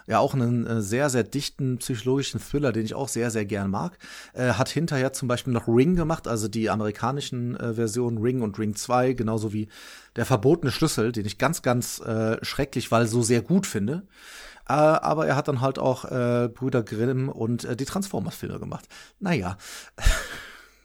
Ja, 0.06 0.18
auch 0.18 0.34
einen 0.34 0.66
äh, 0.66 0.82
sehr, 0.82 1.10
sehr 1.10 1.24
dichten 1.24 1.78
psychologischen 1.78 2.40
Thriller, 2.40 2.72
den 2.72 2.84
ich 2.84 2.94
auch 2.94 3.08
sehr, 3.08 3.30
sehr 3.30 3.44
gern 3.44 3.70
mag. 3.70 3.98
Äh, 4.32 4.52
hat 4.52 4.68
hinterher 4.68 5.12
zum 5.12 5.28
Beispiel 5.28 5.52
noch 5.52 5.68
Ring 5.68 5.96
gemacht, 5.96 6.28
also 6.28 6.48
die 6.48 6.70
amerikanischen 6.70 7.56
äh, 7.56 7.74
Versionen 7.74 8.18
Ring 8.18 8.42
und 8.42 8.58
Ring 8.58 8.74
2, 8.74 9.12
genauso 9.12 9.52
wie 9.52 9.68
der 10.16 10.26
verbotene 10.26 10.72
Schlüssel, 10.72 11.12
den 11.12 11.26
ich 11.26 11.38
ganz, 11.38 11.62
ganz 11.62 12.00
äh, 12.00 12.42
schrecklich, 12.44 12.90
weil 12.90 13.06
so 13.06 13.22
sehr 13.22 13.42
gut 13.42 13.66
finde. 13.66 14.02
Äh, 14.68 14.72
aber 14.72 15.26
er 15.26 15.36
hat 15.36 15.48
dann 15.48 15.60
halt 15.60 15.78
auch 15.78 16.04
äh, 16.04 16.48
Brüder 16.48 16.82
Grimm 16.82 17.28
und 17.28 17.64
äh, 17.64 17.76
die 17.76 17.84
Transformers-Filme 17.84 18.60
gemacht. 18.60 18.86
Naja. 19.18 19.56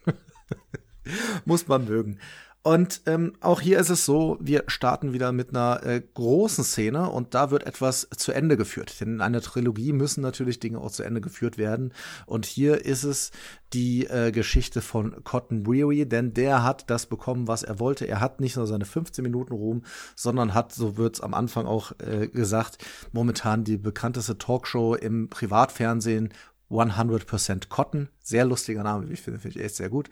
Muss 1.46 1.68
man 1.68 1.86
mögen. 1.86 2.20
Und 2.66 3.02
ähm, 3.06 3.34
auch 3.42 3.62
hier 3.62 3.78
ist 3.78 3.92
es 3.92 4.06
so, 4.06 4.40
wir 4.42 4.64
starten 4.66 5.14
wieder 5.14 5.32
mit 5.32 5.52
einer 5.52 5.84
äh, 5.84 6.02
großen 6.16 6.64
Szene 6.64 7.12
und 7.12 7.36
da 7.36 7.52
wird 7.52 7.68
etwas 7.68 8.10
zu 8.18 8.32
Ende 8.32 8.58
geführt. 8.58 9.00
Denn 9.00 9.14
in 9.14 9.22
einer 9.22 9.42
Trilogie 9.42 9.94
müssen 9.94 10.22
natürlich 10.22 10.60
Dinge 10.60 10.80
auch 10.80 10.90
zu 10.90 11.04
Ende 11.04 11.22
geführt 11.22 11.60
werden. 11.60 11.94
Und 12.26 12.48
hier 12.48 12.84
ist 12.84 13.04
es 13.04 13.30
die 13.74 14.08
äh, 14.08 14.32
Geschichte 14.32 14.82
von 14.82 15.24
Cotton 15.24 15.68
Weary, 15.68 16.08
denn 16.08 16.34
der 16.34 16.64
hat 16.64 16.90
das 16.90 17.06
bekommen, 17.06 17.48
was 17.48 17.62
er 17.62 17.80
wollte. 17.80 18.08
Er 18.08 18.20
hat 18.20 18.42
nicht 18.42 18.58
nur 18.58 18.66
seine 18.66 18.86
15 18.86 19.22
Minuten 19.22 19.54
Ruhm, 19.54 19.84
sondern 20.16 20.56
hat, 20.56 20.74
so 20.74 20.98
wird's 20.98 21.22
am 21.22 21.36
Anfang 21.36 21.68
auch 21.68 21.92
äh, 22.00 22.30
gesagt, 22.30 22.80
momentan 23.12 23.64
die 23.64 23.78
bekannteste 23.78 24.40
Talkshow 24.40 24.96
im 24.96 25.30
Privatfernsehen 25.30 26.34
100% 26.70 27.70
Cotton, 27.70 28.10
sehr 28.22 28.46
lustiger 28.46 28.84
Name, 28.84 29.12
ich 29.12 29.22
finde, 29.22 29.40
finde 29.40 29.60
ich 29.60 29.66
echt 29.66 29.76
sehr 29.76 29.90
gut. 29.90 30.10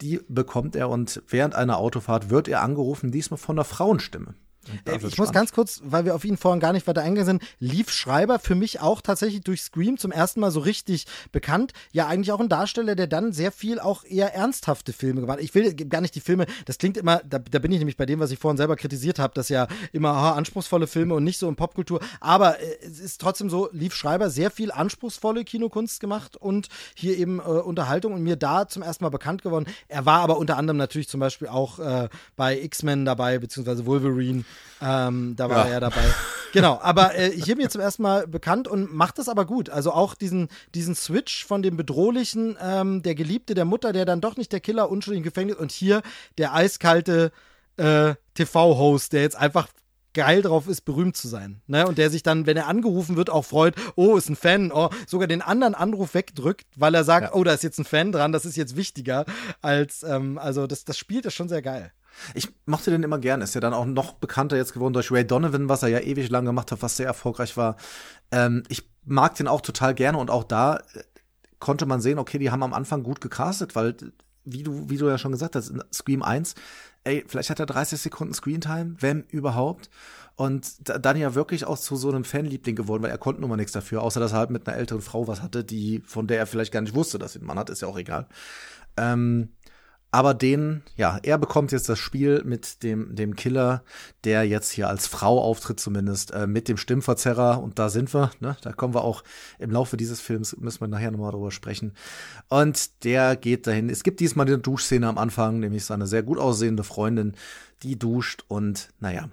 Die 0.00 0.20
bekommt 0.28 0.76
er 0.76 0.88
und 0.88 1.22
während 1.28 1.54
einer 1.54 1.78
Autofahrt 1.78 2.30
wird 2.30 2.48
er 2.48 2.62
angerufen, 2.62 3.10
diesmal 3.10 3.38
von 3.38 3.56
einer 3.56 3.64
Frauenstimme. 3.64 4.34
Äh, 4.84 4.98
ich 5.06 5.18
muss 5.18 5.32
ganz 5.32 5.52
kurz, 5.52 5.80
weil 5.84 6.04
wir 6.04 6.14
auf 6.14 6.24
ihn 6.24 6.36
vorhin 6.36 6.60
gar 6.60 6.72
nicht 6.72 6.86
weiter 6.86 7.02
eingegangen 7.02 7.40
sind, 7.40 7.42
lief 7.58 7.90
Schreiber 7.90 8.38
für 8.38 8.54
mich 8.54 8.80
auch 8.80 9.00
tatsächlich 9.00 9.42
durch 9.42 9.62
Scream 9.62 9.96
zum 9.96 10.12
ersten 10.12 10.40
Mal 10.40 10.50
so 10.50 10.60
richtig 10.60 11.06
bekannt. 11.32 11.72
Ja, 11.92 12.06
eigentlich 12.06 12.32
auch 12.32 12.40
ein 12.40 12.48
Darsteller, 12.48 12.94
der 12.94 13.06
dann 13.06 13.32
sehr 13.32 13.52
viel 13.52 13.80
auch 13.80 14.04
eher 14.04 14.34
ernsthafte 14.34 14.92
Filme 14.92 15.20
gemacht 15.20 15.38
hat. 15.38 15.44
Ich 15.44 15.54
will 15.54 15.74
gar 15.74 16.00
nicht 16.00 16.14
die 16.14 16.20
Filme, 16.20 16.46
das 16.66 16.78
klingt 16.78 16.96
immer, 16.96 17.20
da, 17.28 17.38
da 17.38 17.58
bin 17.58 17.72
ich 17.72 17.78
nämlich 17.78 17.96
bei 17.96 18.06
dem, 18.06 18.20
was 18.20 18.30
ich 18.30 18.38
vorhin 18.38 18.56
selber 18.56 18.76
kritisiert 18.76 19.18
habe, 19.18 19.34
dass 19.34 19.48
ja 19.48 19.66
immer 19.92 20.10
aha, 20.10 20.32
anspruchsvolle 20.34 20.86
Filme 20.86 21.14
und 21.14 21.24
nicht 21.24 21.38
so 21.38 21.48
in 21.48 21.56
Popkultur. 21.56 22.00
Aber 22.20 22.60
äh, 22.60 22.76
es 22.82 23.00
ist 23.00 23.20
trotzdem 23.20 23.50
so, 23.50 23.68
lief 23.72 23.94
Schreiber 23.94 24.30
sehr 24.30 24.50
viel 24.50 24.72
anspruchsvolle 24.72 25.44
Kinokunst 25.44 26.00
gemacht 26.00 26.36
und 26.36 26.68
hier 26.94 27.16
eben 27.16 27.38
äh, 27.38 27.42
Unterhaltung 27.42 28.12
und 28.12 28.22
mir 28.22 28.36
da 28.36 28.68
zum 28.68 28.82
ersten 28.82 29.04
Mal 29.04 29.10
bekannt 29.10 29.42
geworden. 29.42 29.66
Er 29.88 30.06
war 30.06 30.20
aber 30.20 30.38
unter 30.38 30.56
anderem 30.56 30.76
natürlich 30.76 31.08
zum 31.08 31.20
Beispiel 31.20 31.48
auch 31.48 31.78
äh, 31.78 32.08
bei 32.36 32.60
X-Men 32.60 33.04
dabei, 33.04 33.38
beziehungsweise 33.38 33.86
Wolverine. 33.86 34.44
Ähm, 34.82 35.34
da 35.36 35.48
war 35.50 35.66
Ja. 35.66 35.74
er 35.74 35.80
dabei. 35.80 36.02
Genau, 36.52 36.80
aber 36.82 37.14
äh, 37.16 37.30
hier 37.30 37.54
mir 37.56 37.68
zum 37.70 37.80
ersten 37.80 38.02
Mal 38.02 38.26
bekannt 38.26 38.66
und 38.66 38.92
macht 38.92 39.18
das 39.18 39.28
aber 39.28 39.44
gut. 39.44 39.70
Also 39.70 39.92
auch 39.92 40.14
diesen, 40.14 40.48
diesen 40.74 40.94
Switch 40.96 41.44
von 41.46 41.62
dem 41.62 41.76
bedrohlichen, 41.76 42.56
ähm, 42.60 43.02
der 43.02 43.14
Geliebte 43.14 43.54
der 43.54 43.64
Mutter, 43.64 43.92
der 43.92 44.04
dann 44.04 44.20
doch 44.20 44.36
nicht 44.36 44.50
der 44.52 44.58
Killer 44.60 44.90
unschuldig 44.90 45.18
im 45.18 45.24
Gefängnis 45.24 45.56
und 45.56 45.70
hier 45.70 46.02
der 46.38 46.52
eiskalte 46.54 47.30
äh, 47.76 48.14
TV-Host, 48.34 49.12
der 49.12 49.22
jetzt 49.22 49.36
einfach 49.36 49.68
geil 50.12 50.42
drauf 50.42 50.66
ist, 50.66 50.80
berühmt 50.80 51.16
zu 51.16 51.28
sein. 51.28 51.62
Ne? 51.68 51.86
Und 51.86 51.96
der 51.98 52.10
sich 52.10 52.24
dann, 52.24 52.44
wenn 52.46 52.56
er 52.56 52.66
angerufen 52.66 53.16
wird, 53.16 53.30
auch 53.30 53.44
freut, 53.44 53.76
oh, 53.94 54.16
ist 54.16 54.28
ein 54.28 54.34
Fan, 54.34 54.72
oh, 54.72 54.90
sogar 55.06 55.28
den 55.28 55.42
anderen 55.42 55.76
Anruf 55.76 56.14
wegdrückt, 56.14 56.66
weil 56.74 56.96
er 56.96 57.04
sagt, 57.04 57.26
Ja. 57.28 57.34
oh, 57.34 57.44
da 57.44 57.52
ist 57.52 57.62
jetzt 57.62 57.78
ein 57.78 57.84
Fan 57.84 58.10
dran, 58.10 58.32
das 58.32 58.44
ist 58.44 58.56
jetzt 58.56 58.74
wichtiger 58.76 59.24
als, 59.62 60.02
ähm, 60.02 60.36
also 60.36 60.66
das, 60.66 60.84
das 60.84 60.98
spielt 60.98 61.26
das 61.26 61.34
schon 61.34 61.48
sehr 61.48 61.62
geil. 61.62 61.92
Ich 62.34 62.48
mochte 62.66 62.90
den 62.90 63.02
immer 63.02 63.18
gern. 63.18 63.42
Ist 63.42 63.54
ja 63.54 63.60
dann 63.60 63.74
auch 63.74 63.86
noch 63.86 64.14
bekannter 64.14 64.56
jetzt 64.56 64.72
geworden 64.72 64.92
durch 64.92 65.10
Ray 65.10 65.26
Donovan, 65.26 65.68
was 65.68 65.82
er 65.82 65.88
ja 65.88 66.00
ewig 66.00 66.30
lang 66.30 66.44
gemacht 66.44 66.72
hat, 66.72 66.82
was 66.82 66.96
sehr 66.96 67.06
erfolgreich 67.06 67.56
war. 67.56 67.76
Ähm, 68.30 68.62
ich 68.68 68.88
mag 69.04 69.34
den 69.34 69.48
auch 69.48 69.60
total 69.60 69.94
gerne 69.94 70.18
und 70.18 70.30
auch 70.30 70.44
da 70.44 70.76
äh, 70.76 71.02
konnte 71.58 71.86
man 71.86 72.00
sehen, 72.00 72.18
okay, 72.18 72.38
die 72.38 72.50
haben 72.50 72.62
am 72.62 72.72
Anfang 72.72 73.02
gut 73.02 73.20
gecastet, 73.20 73.74
weil 73.76 73.96
wie 74.44 74.62
du, 74.62 74.88
wie 74.88 74.96
du 74.96 75.08
ja 75.08 75.18
schon 75.18 75.32
gesagt 75.32 75.54
hast, 75.56 75.72
Scream 75.92 76.22
1, 76.22 76.54
ey, 77.04 77.24
vielleicht 77.26 77.50
hat 77.50 77.60
er 77.60 77.66
30 77.66 78.00
Sekunden 78.00 78.34
Screentime, 78.34 78.96
wenn 78.98 79.22
überhaupt. 79.24 79.90
Und 80.36 80.88
dann 81.04 81.18
ja 81.18 81.34
wirklich 81.34 81.66
auch 81.66 81.78
zu 81.78 81.96
so 81.96 82.08
einem 82.08 82.24
Fanliebling 82.24 82.74
geworden, 82.74 83.02
weil 83.02 83.10
er 83.10 83.18
konnte 83.18 83.42
nun 83.42 83.50
mal 83.50 83.56
nichts 83.56 83.72
dafür, 83.72 84.02
außer 84.02 84.20
dass 84.20 84.32
er 84.32 84.38
halt 84.38 84.50
mit 84.50 84.66
einer 84.66 84.78
älteren 84.78 85.02
Frau 85.02 85.28
was 85.28 85.42
hatte, 85.42 85.64
die, 85.64 86.02
von 86.06 86.26
der 86.26 86.38
er 86.38 86.46
vielleicht 86.46 86.72
gar 86.72 86.80
nicht 86.80 86.94
wusste, 86.94 87.18
dass 87.18 87.34
sie 87.34 87.40
einen 87.40 87.46
Mann 87.46 87.58
hat, 87.58 87.68
ist 87.68 87.82
ja 87.82 87.88
auch 87.88 87.98
egal. 87.98 88.26
Ähm, 88.96 89.50
aber 90.12 90.34
den, 90.34 90.82
ja, 90.96 91.18
er 91.22 91.38
bekommt 91.38 91.70
jetzt 91.70 91.88
das 91.88 91.98
Spiel 91.98 92.42
mit 92.44 92.82
dem, 92.82 93.14
dem 93.14 93.36
Killer, 93.36 93.84
der 94.24 94.44
jetzt 94.44 94.70
hier 94.72 94.88
als 94.88 95.06
Frau 95.06 95.40
auftritt, 95.40 95.78
zumindest 95.78 96.32
äh, 96.32 96.48
mit 96.48 96.68
dem 96.68 96.76
Stimmverzerrer. 96.76 97.62
Und 97.62 97.78
da 97.78 97.88
sind 97.88 98.12
wir, 98.12 98.32
ne? 98.40 98.56
Da 98.62 98.72
kommen 98.72 98.94
wir 98.94 99.04
auch 99.04 99.22
im 99.58 99.70
Laufe 99.70 99.96
dieses 99.96 100.20
Films, 100.20 100.56
müssen 100.58 100.80
wir 100.80 100.88
nachher 100.88 101.12
nochmal 101.12 101.30
drüber 101.30 101.52
sprechen. 101.52 101.92
Und 102.48 103.04
der 103.04 103.36
geht 103.36 103.68
dahin. 103.68 103.88
Es 103.88 104.02
gibt 104.02 104.18
diesmal 104.18 104.46
eine 104.46 104.58
Duschszene 104.58 105.06
am 105.06 105.18
Anfang, 105.18 105.60
nämlich 105.60 105.84
seine 105.84 106.08
sehr 106.08 106.24
gut 106.24 106.38
aussehende 106.38 106.82
Freundin, 106.82 107.36
die 107.84 107.96
duscht. 107.96 108.44
Und 108.48 108.88
naja, 108.98 109.28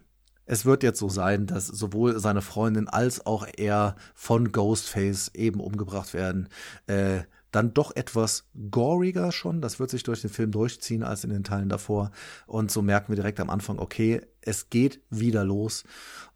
es 0.46 0.64
wird 0.66 0.84
jetzt 0.84 1.00
so 1.00 1.10
sein, 1.10 1.48
dass 1.48 1.66
sowohl 1.66 2.20
seine 2.20 2.44
Freundin 2.44 2.88
als 2.88 3.26
auch 3.26 3.48
er 3.58 3.96
von 4.14 4.52
Ghostface 4.52 5.32
eben 5.34 5.60
umgebracht 5.60 6.14
werden. 6.14 6.50
Äh, 6.86 7.22
dann 7.58 7.74
doch 7.74 7.96
etwas 7.96 8.46
goriger 8.70 9.32
schon. 9.32 9.62
Das 9.62 9.80
wird 9.80 9.90
sich 9.90 10.04
durch 10.04 10.22
den 10.22 10.30
Film 10.30 10.52
durchziehen 10.52 11.02
als 11.02 11.24
in 11.24 11.32
den 11.32 11.44
Teilen 11.44 11.70
davor. 11.70 12.12
Und 12.46 12.70
so 12.72 12.84
merken 12.84 13.10
wir 13.10 13.16
direkt 13.16 13.40
am 13.40 13.50
Anfang, 13.50 13.80
okay, 13.80 14.22
es 14.42 14.70
geht 14.70 15.02
wieder 15.10 15.44
los. 15.44 15.84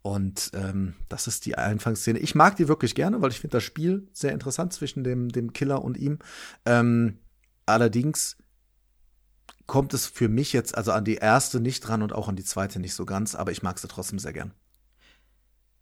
Und 0.02 0.50
ähm, 0.54 0.94
das 1.08 1.28
ist 1.28 1.46
die 1.46 1.56
Anfangsszene. 1.56 2.18
Ich 2.18 2.34
mag 2.34 2.56
die 2.56 2.66
wirklich 2.66 2.96
gerne, 2.96 3.22
weil 3.22 3.30
ich 3.30 3.38
finde 3.38 3.56
das 3.58 3.62
Spiel 3.62 4.08
sehr 4.12 4.32
interessant 4.32 4.72
zwischen 4.72 5.04
dem, 5.04 5.28
dem 5.28 5.52
Killer 5.52 5.82
und 5.84 5.96
ihm. 5.96 6.18
Ähm, 6.66 7.18
allerdings 7.66 8.36
kommt 9.68 9.94
es 9.94 10.06
für 10.06 10.28
mich 10.28 10.52
jetzt 10.52 10.76
also 10.76 10.90
an 10.90 11.04
die 11.04 11.14
erste 11.14 11.60
nicht 11.60 11.82
dran 11.82 12.02
und 12.02 12.12
auch 12.12 12.28
an 12.28 12.34
die 12.34 12.44
zweite 12.44 12.80
nicht 12.80 12.94
so 12.94 13.06
ganz, 13.06 13.36
aber 13.36 13.52
ich 13.52 13.62
mag 13.62 13.78
sie 13.78 13.86
trotzdem 13.86 14.18
sehr 14.18 14.32
gern. 14.32 14.52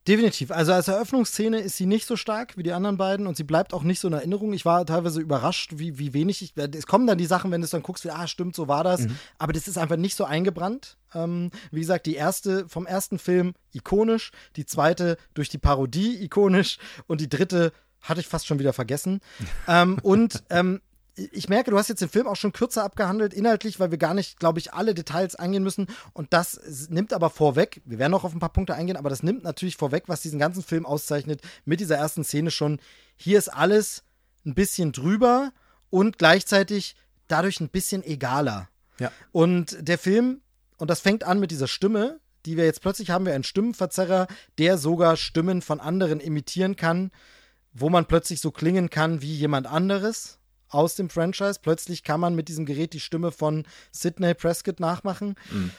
Definitiv. 0.09 0.51
Also 0.51 0.73
als 0.73 0.89
Eröffnungsszene 0.89 1.61
ist 1.61 1.77
sie 1.77 1.85
nicht 1.85 2.07
so 2.07 2.17
stark 2.17 2.57
wie 2.57 2.62
die 2.62 2.73
anderen 2.73 2.97
beiden 2.97 3.27
und 3.27 3.37
sie 3.37 3.45
bleibt 3.45 3.75
auch 3.75 3.83
nicht 3.83 4.01
so 4.01 4.09
in 4.09 4.15
Erinnerung. 4.15 4.55
Ich 4.55 4.65
war 4.65 4.87
teilweise 4.87 5.20
überrascht, 5.20 5.73
wie, 5.77 5.99
wie 5.99 6.15
wenig 6.15 6.41
ich. 6.41 6.55
Es 6.57 6.87
kommen 6.87 7.07
dann 7.07 7.19
die 7.19 7.27
Sachen, 7.27 7.51
wenn 7.51 7.61
du 7.61 7.67
es 7.67 7.70
dann 7.70 7.83
guckst, 7.83 8.05
wie, 8.05 8.11
ah, 8.11 8.27
stimmt, 8.27 8.57
so 8.57 8.67
war 8.67 8.83
das. 8.83 9.03
Mhm. 9.03 9.17
Aber 9.39 9.53
das 9.53 9.69
ist 9.69 9.77
einfach 9.77 9.97
nicht 9.97 10.17
so 10.17 10.25
eingebrannt. 10.25 10.97
Ähm, 11.15 11.51
wie 11.70 11.81
gesagt, 11.81 12.07
die 12.07 12.15
erste 12.15 12.67
vom 12.69 12.87
ersten 12.87 13.19
Film 13.19 13.53
ikonisch, 13.73 14.31
die 14.57 14.65
zweite 14.65 15.19
durch 15.35 15.51
die 15.51 15.59
Parodie 15.59 16.23
ikonisch 16.25 16.79
und 17.07 17.20
die 17.20 17.29
dritte 17.29 17.73
hatte 18.01 18.20
ich 18.20 18.27
fast 18.27 18.47
schon 18.47 18.59
wieder 18.59 18.73
vergessen. 18.73 19.20
ähm, 19.69 19.99
und 20.03 20.43
ähm, 20.49 20.81
ich 21.32 21.49
merke, 21.49 21.70
du 21.70 21.78
hast 21.78 21.89
jetzt 21.89 22.00
den 22.00 22.08
Film 22.08 22.26
auch 22.26 22.36
schon 22.36 22.52
kürzer 22.52 22.84
abgehandelt, 22.84 23.34
inhaltlich, 23.34 23.81
weil 23.81 23.90
wir 23.90 23.99
gar 23.99 24.15
nicht, 24.15 24.39
glaube 24.39 24.58
ich, 24.58 24.73
alle 24.73 24.94
Details 24.94 25.34
eingehen 25.36 25.62
müssen. 25.62 25.89
Und 26.12 26.32
das 26.32 26.60
nimmt 26.89 27.12
aber 27.12 27.31
vorweg, 27.31 27.82
wir 27.84 27.99
werden 27.99 28.12
noch 28.12 28.24
auf 28.24 28.32
ein 28.32 28.40
paar 28.40 28.52
Punkte 28.52 28.74
eingehen, 28.74 28.97
aber 28.97 29.10
das 29.10 29.23
nimmt 29.23 29.42
natürlich 29.42 29.76
vorweg, 29.76 30.05
was 30.07 30.23
diesen 30.23 30.39
ganzen 30.39 30.62
Film 30.62 30.86
auszeichnet, 30.86 31.40
mit 31.65 31.81
dieser 31.81 31.97
ersten 31.97 32.24
Szene 32.24 32.50
schon. 32.50 32.81
Hier 33.16 33.39
ist 33.39 33.49
alles 33.49 34.02
ein 34.44 34.55
bisschen 34.55 34.92
drüber 34.92 35.52
und 35.90 36.18
gleichzeitig 36.18 36.97
dadurch 37.28 37.60
ein 37.60 37.68
bisschen 37.68 38.02
egaler. 38.02 38.68
Ja. 38.99 39.12
Und 39.32 39.76
der 39.81 39.99
Film, 39.99 40.40
und 40.78 40.90
das 40.90 41.00
fängt 41.00 41.24
an 41.24 41.40
mit 41.40 41.50
dieser 41.50 41.68
Stimme, 41.68 42.20
die 42.47 42.57
wir 42.57 42.65
jetzt 42.65 42.81
plötzlich 42.81 43.10
haben, 43.10 43.26
wir 43.26 43.34
einen 43.34 43.44
Stimmenverzerrer, 43.44 44.26
der 44.58 44.78
sogar 44.78 45.16
Stimmen 45.16 45.60
von 45.60 45.81
anderen 45.81 46.20
imitieren 46.20 46.76
kann, 46.76 47.10
wo 47.73 47.90
man 47.90 48.07
plötzlich 48.07 48.40
so 48.40 48.50
klingen 48.50 48.90
kann 48.90 49.20
wie 49.20 49.34
jemand 49.34 49.66
anderes 49.66 50.40
aus 50.70 50.94
dem 50.94 51.10
Franchise. 51.10 51.60
Plötzlich 51.60 52.02
kann 52.02 52.20
man 52.20 52.34
mit 52.34 52.49
diesem 52.49 52.65
Gerät 52.65 52.92
die 52.92 53.00
Stimme 53.00 53.32
von 53.32 53.66
Sidney 53.92 54.34
Prescott 54.34 54.81
nachmachen. 54.81 55.34
Mhm. 55.50 55.70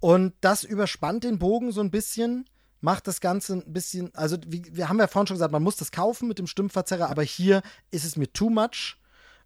Und 0.00 0.34
das 0.40 0.64
überspannt 0.64 1.24
den 1.24 1.38
Bogen 1.38 1.72
so 1.72 1.80
ein 1.80 1.90
bisschen, 1.90 2.48
macht 2.80 3.06
das 3.06 3.20
Ganze 3.20 3.54
ein 3.54 3.72
bisschen, 3.72 4.14
also 4.14 4.36
wie, 4.46 4.64
wir 4.72 4.88
haben 4.88 4.98
ja 4.98 5.06
vorhin 5.06 5.26
schon 5.26 5.34
gesagt, 5.34 5.52
man 5.52 5.62
muss 5.62 5.76
das 5.76 5.92
kaufen 5.92 6.28
mit 6.28 6.38
dem 6.38 6.46
Stimmverzerrer, 6.46 7.10
aber 7.10 7.22
hier 7.22 7.62
ist 7.90 8.04
es 8.04 8.16
mir 8.16 8.32
too 8.32 8.50
much. 8.50 8.96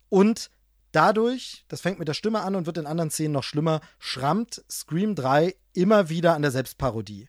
Und 0.09 0.51
dadurch, 0.93 1.65
das 1.69 1.81
fängt 1.81 1.99
mit 1.99 2.09
der 2.09 2.15
Stimme 2.15 2.43
an 2.43 2.55
und 2.55 2.67
wird 2.67 2.79
in 2.79 2.87
anderen 2.87 3.11
Szenen 3.11 3.33
noch 3.33 3.43
schlimmer, 3.43 3.81
schrammt 3.99 4.65
Scream 4.71 5.15
3 5.17 5.55
immer 5.73 6.09
wieder 6.09 6.35
an 6.35 6.43
der 6.43 6.53
Selbstparodie. 6.53 7.29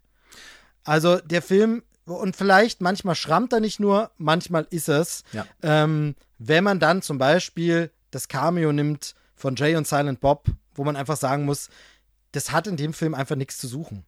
Also 0.83 1.17
der 1.17 1.41
Film 1.41 1.81
und 2.06 2.35
vielleicht 2.35 2.82
manchmal 2.82 3.16
schrammt 3.16 3.51
er 3.53 3.59
nicht 3.59 3.80
nur, 3.80 4.11
manchmal 4.17 4.67
ist 4.69 4.90
es. 4.90 5.24
Ja. 5.32 5.45
Ähm, 5.61 6.16
wenn 6.38 6.64
man 6.64 6.80
dann 6.80 7.01
zum 7.01 7.17
Beispiel 7.17 7.92
das 8.11 8.27
Cameo 8.27 8.72
nimmt 8.72 9.16
von 9.35 9.56
Jay 9.56 9.75
und 9.75 9.88
Silent 9.88 10.22
Bob, 10.22 10.45
wo 10.75 10.84
man 10.84 10.95
einfach 10.95 11.17
sagen 11.17 11.45
muss, 11.45 11.69
das 12.32 12.51
hat 12.51 12.67
in 12.67 12.77
dem 12.77 12.93
Film 12.93 13.14
einfach 13.14 13.35
nichts 13.35 13.58
zu 13.58 13.67
suchen. 13.67 14.06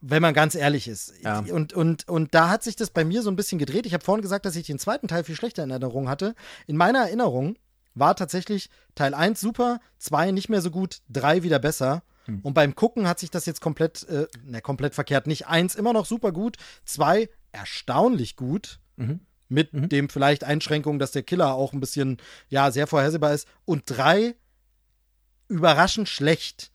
Wenn 0.00 0.20
man 0.20 0.34
ganz 0.34 0.56
ehrlich 0.56 0.88
ist. 0.88 1.14
Ja. 1.22 1.38
Und, 1.38 1.72
und, 1.72 2.08
und 2.08 2.34
da 2.34 2.48
hat 2.48 2.64
sich 2.64 2.74
das 2.74 2.90
bei 2.90 3.04
mir 3.04 3.22
so 3.22 3.30
ein 3.30 3.36
bisschen 3.36 3.60
gedreht. 3.60 3.86
Ich 3.86 3.94
habe 3.94 4.04
vorhin 4.04 4.22
gesagt, 4.22 4.44
dass 4.44 4.56
ich 4.56 4.66
den 4.66 4.80
zweiten 4.80 5.06
Teil 5.06 5.22
viel 5.22 5.36
schlechter 5.36 5.62
in 5.62 5.70
Erinnerung 5.70 6.08
hatte. 6.08 6.34
In 6.66 6.76
meiner 6.76 7.00
Erinnerung 7.00 7.56
war 7.94 8.16
tatsächlich 8.16 8.68
Teil 8.96 9.14
1 9.14 9.40
super, 9.40 9.78
2 9.98 10.32
nicht 10.32 10.48
mehr 10.48 10.60
so 10.60 10.72
gut, 10.72 11.02
3 11.10 11.44
wieder 11.44 11.60
besser. 11.60 12.02
Hm. 12.24 12.40
Und 12.42 12.54
beim 12.54 12.74
Gucken 12.74 13.08
hat 13.08 13.18
sich 13.18 13.30
das 13.30 13.46
jetzt 13.46 13.60
komplett, 13.60 14.08
äh, 14.08 14.26
ne, 14.44 14.60
komplett 14.60 14.94
verkehrt. 14.94 15.26
Nicht 15.26 15.46
eins 15.46 15.74
immer 15.74 15.92
noch 15.92 16.06
super 16.06 16.32
gut, 16.32 16.56
zwei 16.84 17.28
erstaunlich 17.52 18.36
gut. 18.36 18.80
Mhm. 18.96 19.20
Mit 19.48 19.74
mhm. 19.74 19.90
dem 19.90 20.08
vielleicht 20.08 20.44
Einschränkung, 20.44 20.98
dass 20.98 21.12
der 21.12 21.24
Killer 21.24 21.54
auch 21.54 21.74
ein 21.74 21.80
bisschen, 21.80 22.16
ja, 22.48 22.70
sehr 22.70 22.86
vorhersehbar 22.86 23.34
ist. 23.34 23.46
Und 23.66 23.82
drei 23.86 24.34
überraschend 25.48 26.08
schlecht. 26.08 26.72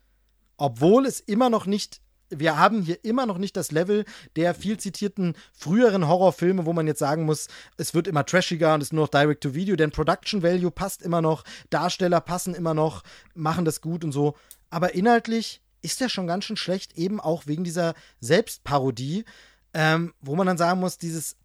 Obwohl 0.57 1.07
es 1.07 1.19
immer 1.19 1.49
noch 1.49 1.65
nicht 1.65 2.01
wir 2.29 2.57
haben 2.57 2.81
hier 2.81 3.03
immer 3.03 3.25
noch 3.25 3.37
nicht 3.37 3.55
das 3.55 3.71
Level 3.71 4.05
der 4.35 4.53
viel 4.53 4.77
zitierten 4.77 5.35
früheren 5.53 6.07
Horrorfilme, 6.07 6.65
wo 6.65 6.73
man 6.73 6.87
jetzt 6.87 6.99
sagen 6.99 7.23
muss, 7.23 7.47
es 7.77 7.93
wird 7.93 8.07
immer 8.07 8.25
trashiger 8.25 8.73
und 8.73 8.81
es 8.81 8.87
ist 8.87 8.93
nur 8.93 9.05
noch 9.05 9.09
Direct-to-Video, 9.09 9.75
denn 9.75 9.91
Production 9.91 10.43
Value 10.43 10.71
passt 10.71 11.01
immer 11.01 11.21
noch, 11.21 11.43
Darsteller 11.69 12.21
passen 12.21 12.53
immer 12.53 12.73
noch, 12.73 13.03
machen 13.33 13.65
das 13.65 13.81
gut 13.81 14.03
und 14.03 14.11
so 14.11 14.35
aber 14.69 14.95
inhaltlich 14.95 15.61
ist 15.81 16.01
der 16.01 16.09
schon 16.09 16.27
ganz 16.27 16.45
schön 16.45 16.57
schlecht, 16.57 16.97
eben 16.97 17.19
auch 17.19 17.47
wegen 17.47 17.63
dieser 17.63 17.93
Selbstparodie, 18.19 19.25
ähm, 19.73 20.13
wo 20.21 20.35
man 20.35 20.47
dann 20.47 20.57
sagen 20.57 20.79
muss, 20.79 20.97
dieses 20.97 21.37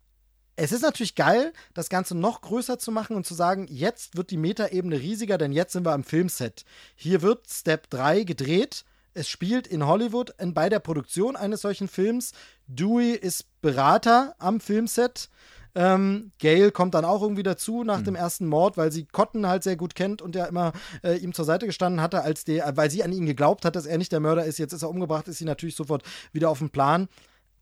es 0.54 0.70
ist 0.70 0.82
natürlich 0.82 1.14
geil, 1.14 1.52
das 1.72 1.88
Ganze 1.88 2.14
noch 2.14 2.42
größer 2.42 2.78
zu 2.78 2.92
machen 2.92 3.16
und 3.16 3.26
zu 3.26 3.34
sagen, 3.34 3.66
jetzt 3.70 4.16
wird 4.16 4.30
die 4.30 4.36
Metaebene 4.36 5.00
riesiger, 5.00 5.38
denn 5.38 5.52
jetzt 5.52 5.72
sind 5.72 5.86
wir 5.86 5.92
am 5.92 6.04
Filmset. 6.04 6.64
Hier 6.94 7.22
wird 7.22 7.48
Step 7.48 7.88
3 7.88 8.24
gedreht. 8.24 8.84
Es 9.14 9.28
spielt 9.28 9.66
in 9.66 9.86
Hollywood 9.86 10.34
bei 10.38 10.68
der 10.68 10.78
Produktion 10.78 11.36
eines 11.36 11.62
solchen 11.62 11.88
Films. 11.88 12.32
Dewey 12.66 13.12
ist 13.12 13.46
Berater 13.62 14.34
am 14.38 14.60
Filmset. 14.60 15.30
Ähm, 15.74 16.32
Gail 16.38 16.70
kommt 16.70 16.94
dann 16.94 17.06
auch 17.06 17.22
irgendwie 17.22 17.42
dazu 17.42 17.82
nach 17.82 18.00
mhm. 18.00 18.04
dem 18.04 18.14
ersten 18.14 18.46
Mord, 18.46 18.76
weil 18.76 18.92
sie 18.92 19.06
Cotton 19.06 19.46
halt 19.46 19.62
sehr 19.62 19.76
gut 19.76 19.94
kennt 19.94 20.20
und 20.20 20.36
ja 20.36 20.44
immer 20.44 20.72
äh, 21.02 21.16
ihm 21.16 21.32
zur 21.32 21.46
Seite 21.46 21.66
gestanden 21.66 22.02
hatte, 22.02 22.22
als 22.22 22.44
der, 22.44 22.76
weil 22.76 22.90
sie 22.90 23.02
an 23.02 23.12
ihn 23.12 23.24
geglaubt 23.24 23.64
hat, 23.64 23.74
dass 23.74 23.86
er 23.86 23.96
nicht 23.96 24.12
der 24.12 24.20
Mörder 24.20 24.44
ist. 24.44 24.58
Jetzt 24.58 24.74
ist 24.74 24.82
er 24.82 24.90
umgebracht, 24.90 25.28
ist 25.28 25.38
sie 25.38 25.46
natürlich 25.46 25.76
sofort 25.76 26.02
wieder 26.32 26.50
auf 26.50 26.58
dem 26.58 26.70
Plan. 26.70 27.08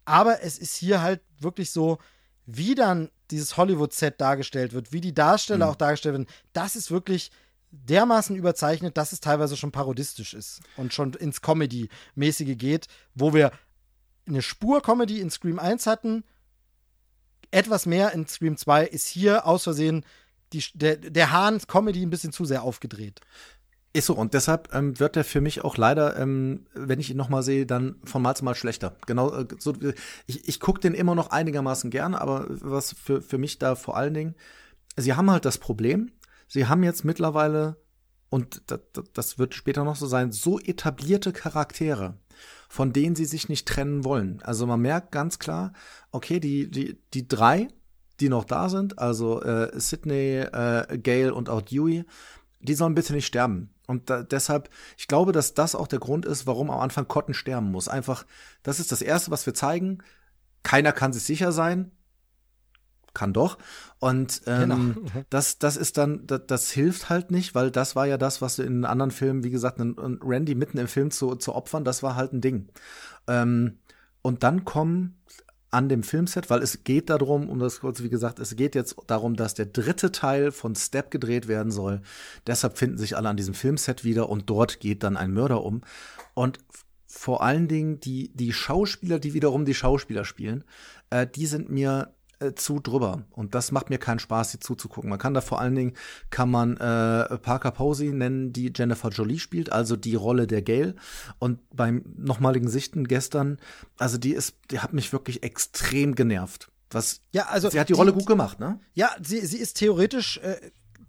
Aber 0.05 0.43
es 0.43 0.59
ist 0.59 0.75
hier 0.75 1.03
halt 1.03 1.21
wirklich 1.39 1.71
so, 1.71 1.99
wie 2.47 2.75
dann 2.75 3.11
dieses 3.31 3.57
Hollywood-Set 3.57 4.21
dargestellt 4.21 4.73
wird, 4.73 4.93
wie 4.93 5.01
die 5.01 5.15
Darsteller 5.15 5.67
mhm. 5.67 5.73
auch 5.73 5.77
dargestellt 5.77 6.15
werden, 6.15 6.27
das 6.53 6.75
ist 6.75 6.91
wirklich 6.91 7.31
dermaßen 7.71 8.35
überzeichnet, 8.35 8.97
dass 8.97 9.13
es 9.13 9.21
teilweise 9.21 9.57
schon 9.57 9.71
parodistisch 9.71 10.35
ist 10.35 10.61
und 10.77 10.93
schon 10.93 11.13
ins 11.15 11.41
Comedy-mäßige 11.41 12.57
geht, 12.57 12.87
wo 13.15 13.33
wir 13.33 13.53
eine 14.27 14.43
Spur 14.43 14.83
Comedy 14.83 15.21
in 15.21 15.31
Scream 15.31 15.59
1 15.59 15.87
hatten, 15.87 16.25
etwas 17.51 17.87
mehr 17.87 18.13
in 18.13 18.27
Scream 18.27 18.57
2 18.57 18.87
ist 18.87 19.07
hier 19.07 19.47
aus 19.47 19.65
Versehen 19.65 20.05
die, 20.53 20.65
der, 20.75 20.97
der 20.97 21.33
Hahn 21.33 21.61
Comedy 21.67 22.03
ein 22.03 22.11
bisschen 22.11 22.33
zu 22.33 22.45
sehr 22.45 22.63
aufgedreht. 22.63 23.21
Ist 23.93 24.07
so, 24.07 24.15
und 24.15 24.35
deshalb 24.35 24.73
ähm, 24.73 25.01
wird 25.01 25.17
er 25.17 25.25
für 25.25 25.41
mich 25.41 25.65
auch 25.65 25.77
leider, 25.77 26.17
ähm, 26.17 26.67
wenn 26.75 27.01
ich 27.01 27.11
ihn 27.11 27.17
nochmal 27.17 27.43
sehe, 27.43 27.67
dann 27.67 27.97
von 28.05 28.23
Mal 28.23 28.37
zu 28.37 28.45
Mal 28.45 28.55
schlechter. 28.55 28.95
Genau, 29.07 29.35
äh, 29.35 29.49
so, 29.59 29.75
ich, 30.27 30.49
ich 30.49 30.61
gucke 30.61 30.81
den 30.81 30.95
immer 30.95 31.17
noch 31.17 31.31
einigermaßen 31.31 31.91
gern, 31.91 32.15
aber 32.15 32.47
was 32.49 32.93
für, 32.93 33.21
für 33.21 33.39
mich 33.39 33.59
da 33.59 33.75
vor 33.75 33.97
allen 33.97 34.15
Dingen, 34.15 34.35
sie 34.97 35.15
haben 35.15 35.29
halt 35.31 35.45
das 35.45 35.59
Problem, 35.59 36.13
sie 36.47 36.67
haben 36.67 36.85
jetzt 36.85 37.05
mittlerweile, 37.05 37.77
und 38.29 38.63
das, 38.69 38.81
das 39.13 39.39
wird 39.41 39.55
später 39.55 39.83
noch 39.83 39.97
so 39.97 40.07
sein, 40.07 40.31
so 40.31 40.61
etablierte 40.61 41.33
Charaktere, 41.33 42.15
von 42.69 42.93
denen 42.93 43.17
sie 43.17 43.25
sich 43.25 43.49
nicht 43.49 43.67
trennen 43.67 44.05
wollen. 44.05 44.41
Also 44.43 44.67
man 44.67 44.81
merkt 44.81 45.13
ganz 45.13 45.39
klar, 45.39 45.73
okay, 46.11 46.41
die, 46.41 46.71
die, 46.71 46.99
die 47.15 47.27
drei, 47.27 47.69
die 48.21 48.29
noch 48.29 48.45
da 48.45 48.69
sind, 48.69 48.99
also 48.99 49.43
äh, 49.43 49.71
Sydney, 49.79 50.41
äh, 50.41 50.99
Gail 50.99 51.31
und 51.31 51.49
auch 51.49 51.63
Dewey, 51.63 52.05
die 52.61 52.75
sollen 52.75 52.95
bitte 52.95 53.13
nicht 53.13 53.27
sterben. 53.27 53.75
Und 53.87 54.09
da, 54.11 54.23
deshalb, 54.23 54.71
ich 54.97 55.09
glaube, 55.09 55.33
dass 55.33 55.55
das 55.55 55.75
auch 55.75 55.89
der 55.89 55.99
Grund 55.99 56.27
ist, 56.27 56.47
warum 56.47 56.71
am 56.71 56.81
Anfang 56.81 57.09
Cotton 57.09 57.35
sterben 57.35 57.71
muss. 57.71 57.89
Einfach, 57.89 58.25
das 58.63 58.79
ist 58.79 58.93
das 58.93 59.03
Erste, 59.03 59.31
was 59.31 59.47
wir 59.47 59.55
zeigen. 59.55 59.99
Keiner 60.63 60.93
kann 60.93 61.13
sich 61.13 61.25
sicher 61.25 61.51
sein. 61.51 61.91
Kann 63.15 63.33
doch. 63.33 63.59
Und 63.99 64.43
ähm, 64.47 64.95
genau. 64.95 65.25
das, 65.31 65.59
das 65.59 65.77
ist 65.77 65.99
dann, 65.99 66.27
das, 66.27 66.43
das, 66.47 66.71
hilft 66.71 67.09
halt 67.09 67.31
nicht, 67.31 67.55
weil 67.55 67.71
das 67.71 67.97
war 67.97 68.07
ja 68.07 68.19
das, 68.19 68.41
was 68.41 68.59
in 68.59 68.85
anderen 68.85 69.11
Filmen, 69.11 69.45
wie 69.45 69.51
gesagt, 69.51 69.79
Randy 69.81 70.55
mitten 70.55 70.79
im 70.79 70.89
Film 70.89 71.11
zu, 71.11 71.35
zu 71.37 71.55
opfern, 71.55 71.85
das 71.85 72.03
war 72.03 72.17
halt 72.17 72.33
ein 72.33 72.41
Ding. 72.41 72.69
Ähm, 73.27 73.79
und 74.23 74.43
dann 74.43 74.65
kommen 74.65 75.17
an 75.71 75.89
dem 75.89 76.03
Filmset, 76.03 76.51
weil 76.51 76.63
es 76.63 76.83
geht 76.83 77.11
darum, 77.11 77.49
um 77.49 77.59
das 77.61 77.81
kurz 77.81 78.03
wie 78.03 78.11
gesagt, 78.11 78.41
es 78.41 78.57
geht 78.57 78.75
jetzt 78.75 78.97
darum, 79.07 79.37
dass 79.37 79.55
der 79.55 79.67
dritte 79.67 80.11
Teil 80.11 80.51
von 80.51 80.75
Step 80.75 81.11
gedreht 81.11 81.47
werden 81.47 81.71
soll. 81.71 82.03
Deshalb 82.47 82.77
finden 82.77 82.99
sich 82.99 83.17
alle 83.17 83.29
an 83.29 83.37
diesem 83.37 83.55
Filmset 83.55 84.03
wieder 84.03 84.29
und 84.29 84.51
dort 84.51 84.81
geht 84.81 85.05
dann 85.05 85.17
ein 85.17 85.33
Mörder 85.33 85.63
um. 85.63 85.83
Und 86.35 86.59
vor 87.07 87.43
allen 87.43 87.69
Dingen 87.69 88.01
die, 88.01 88.33
die 88.35 88.53
Schauspieler, 88.53 89.19
die 89.19 89.35
wiederum 89.35 89.65
die 89.65 89.75
Schauspieler 89.75 90.25
spielen, 90.25 90.65
äh, 91.11 91.27
die 91.27 91.47
sind 91.47 91.71
mir 91.71 92.15
äh, 92.41 92.55
zu 92.55 92.81
drüber. 92.81 93.25
Und 93.31 93.55
das 93.55 93.71
macht 93.71 93.91
mir 93.91 93.99
keinen 93.99 94.19
Spaß, 94.19 94.51
die 94.53 94.61
zuzugucken. 94.61 95.11
Man 95.11 95.19
kann 95.19 95.35
da 95.35 95.41
vor 95.41 95.61
allen 95.61 95.75
Dingen, 95.75 95.93
kann 96.31 96.51
man 96.51 96.77
äh, 96.77 97.39
Parker 97.39 97.71
Posey 97.71 98.13
nennen, 98.13 98.53
die 98.53 98.73
Jennifer 98.75 99.11
Jolie 99.11 99.39
spielt, 99.39 99.71
also 99.71 99.97
die 99.97 100.15
Rolle 100.15 100.47
der 100.47 100.63
Gail. 100.63 100.97
Und 101.39 101.59
beim 101.71 102.03
nochmaligen 102.17 102.69
Sichten 102.69 103.07
gestern, 103.07 103.59
also 103.99 104.19
die 104.19 104.33
ist, 104.33 104.57
die 104.71 104.81
hat 104.81 104.93
mich 104.93 105.13
wirklich 105.13 105.43
extrem 105.43 106.15
genervt. 106.15 106.71
Was, 106.91 107.21
ja, 107.31 107.47
also 107.47 107.71
sie 107.71 107.79
hat 107.79 107.89
die, 107.89 107.93
die 107.93 107.99
Rolle 107.99 108.13
gut 108.13 108.27
gemacht, 108.27 108.59
ne? 108.59 108.81
Ja, 108.95 109.11
sie, 109.23 109.45
sie 109.47 109.59
ist 109.59 109.77
theoretisch 109.77 110.39
äh, 110.39 110.57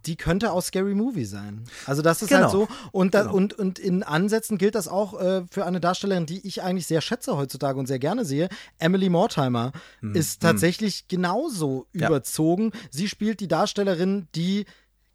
die 0.05 0.15
könnte 0.15 0.51
aus 0.51 0.67
Scary 0.67 0.95
Movie 0.95 1.25
sein. 1.25 1.63
Also 1.85 2.01
das 2.01 2.21
ist 2.21 2.31
halt 2.31 2.51
genau. 2.51 2.67
halt 2.67 2.69
so. 2.69 2.89
Und, 2.91 3.13
da, 3.13 3.23
genau. 3.23 3.33
und, 3.35 3.53
und 3.53 3.79
in 3.79 4.03
Ansätzen 4.03 4.57
gilt 4.57 4.75
das 4.75 4.87
auch 4.87 5.19
äh, 5.19 5.43
für 5.49 5.65
eine 5.65 5.79
Darstellerin, 5.79 6.25
die 6.25 6.45
ich 6.45 6.61
eigentlich 6.61 6.87
sehr 6.87 7.01
schätze 7.01 7.37
heutzutage 7.37 7.79
und 7.79 7.87
sehr 7.87 7.99
gerne 7.99 8.25
sehe. 8.25 8.49
Emily 8.79 9.09
Mortimer 9.09 9.71
hm. 9.99 10.15
ist 10.15 10.35
hm. 10.35 10.49
tatsächlich 10.49 10.99
hm. 10.99 11.05
genauso 11.07 11.87
ja. 11.93 12.07
überzogen. 12.07 12.71
Sie 12.89 13.07
spielt 13.07 13.39
die 13.39 13.47
Darstellerin, 13.47 14.27
die 14.35 14.65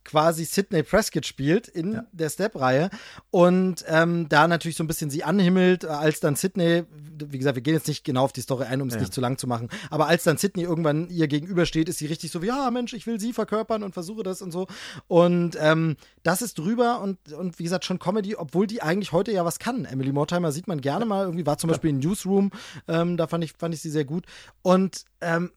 quasi 0.07 0.45
Sidney 0.45 0.83
Prescott 0.83 1.27
spielt 1.27 1.69
in 1.69 1.95
ja. 1.95 2.05
der 2.13 2.31
Step-Reihe 2.31 2.91
und 3.31 3.85
ähm, 3.89 4.29
da 4.29 4.49
natürlich 4.49 4.77
so 4.77 4.85
ein 4.85 4.87
bisschen 4.87 5.11
sie 5.11 5.25
anhimmelt, 5.25 5.85
äh, 5.85 5.89
als 5.89 6.21
dann 6.21 6.37
Sidney, 6.37 6.85
wie 6.91 7.39
gesagt, 7.39 7.57
wir 7.57 7.63
gehen 7.63 7.75
jetzt 7.75 7.89
nicht 7.89 8.05
genau 8.05 8.25
auf 8.25 8.33
die 8.33 8.41
Story 8.41 8.65
ein, 8.65 8.81
um 8.81 8.89
es 8.89 8.95
ja. 8.95 9.01
nicht 9.01 9.13
zu 9.13 9.21
lang 9.21 9.37
zu 9.37 9.47
machen, 9.47 9.69
aber 9.91 10.07
als 10.07 10.25
dann 10.25 10.39
Sidney 10.39 10.63
irgendwann 10.63 11.09
ihr 11.11 11.29
gegenübersteht, 11.29 11.89
ist 11.89 11.99
sie 11.99 12.07
richtig 12.07 12.31
so 12.31 12.41
wie, 12.41 12.47
ja 12.47 12.71
Mensch, 12.71 12.95
ich 12.95 13.07
will 13.07 13.21
sie 13.21 13.33
verkörpern 13.33 13.83
und 13.83 13.93
versuche 13.93 14.23
das 14.23 14.41
und 14.41 14.53
so 14.53 14.67
und 15.09 15.59
ähm, 15.61 15.97
das 16.23 16.41
ist 16.41 16.59
drüber 16.59 17.01
und, 17.01 17.33
und 17.33 17.59
wie 17.59 17.65
gesagt 17.65 17.85
schon 17.85 17.99
Comedy, 17.99 18.37
obwohl 18.37 18.67
die 18.67 18.83
eigentlich 18.83 19.13
heute 19.13 19.33
ja 19.33 19.45
was 19.45 19.59
kann. 19.59 19.85
Emily 19.85 20.13
Mortimer 20.13 20.53
sieht 20.53 20.69
man 20.69 20.81
gerne 20.81 21.05
mal, 21.05 21.25
irgendwie 21.25 21.47
war 21.47 21.59
zum 21.59 21.69
Beispiel 21.69 21.91
in 21.91 21.99
Newsroom, 21.99 22.53
ähm, 22.89 23.17
da 23.17 23.27
fand 23.27 23.45
ich, 23.45 23.53
fand 23.53 23.75
ich 23.75 23.83
sie 23.83 23.91
sehr 23.91 24.05
gut 24.05 24.25
und 24.63 25.05
ähm, 25.21 25.51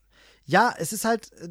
ja, 0.45 0.73
es 0.75 0.93
ist 0.93 1.05
halt, 1.05 1.31
äh, 1.33 1.49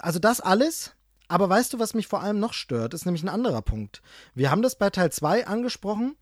also 0.00 0.18
das 0.18 0.40
alles 0.40 0.96
aber 1.30 1.48
weißt 1.48 1.72
du, 1.72 1.78
was 1.78 1.94
mich 1.94 2.08
vor 2.08 2.22
allem 2.22 2.40
noch 2.40 2.52
stört, 2.52 2.92
ist 2.92 3.06
nämlich 3.06 3.22
ein 3.22 3.28
anderer 3.28 3.62
Punkt. 3.62 4.02
Wir 4.34 4.50
haben 4.50 4.62
das 4.62 4.76
bei 4.76 4.90
Teil 4.90 5.12
2 5.12 5.46
angesprochen, 5.46 6.16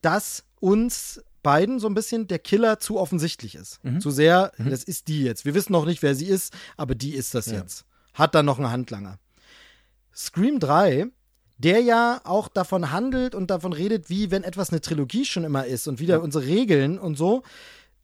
dass 0.00 0.44
uns 0.58 1.22
beiden 1.42 1.78
so 1.78 1.86
ein 1.86 1.94
bisschen 1.94 2.28
der 2.28 2.38
Killer 2.38 2.80
zu 2.80 2.98
offensichtlich 2.98 3.56
ist. 3.56 3.84
Mhm. 3.84 4.00
Zu 4.00 4.10
sehr, 4.10 4.52
mhm. 4.56 4.70
das 4.70 4.82
ist 4.82 5.08
die 5.08 5.22
jetzt. 5.22 5.44
Wir 5.44 5.52
wissen 5.52 5.72
noch 5.72 5.84
nicht, 5.84 6.02
wer 6.02 6.14
sie 6.14 6.26
ist, 6.26 6.54
aber 6.78 6.94
die 6.94 7.14
ist 7.14 7.34
das 7.34 7.46
ja. 7.46 7.58
jetzt. 7.58 7.84
Hat 8.14 8.34
dann 8.34 8.46
noch 8.46 8.58
einen 8.58 8.70
Handlanger. 8.70 9.18
Scream 10.14 10.60
3 10.60 11.08
der 11.56 11.80
ja 11.80 12.20
auch 12.24 12.48
davon 12.48 12.90
handelt 12.90 13.34
und 13.34 13.48
davon 13.48 13.72
redet, 13.72 14.10
wie 14.10 14.32
wenn 14.32 14.42
etwas 14.42 14.70
eine 14.70 14.80
Trilogie 14.80 15.24
schon 15.24 15.44
immer 15.44 15.66
ist 15.66 15.86
und 15.86 16.00
wieder 16.00 16.16
ja. 16.16 16.20
unsere 16.20 16.46
Regeln 16.46 16.98
und 16.98 17.14
so, 17.16 17.44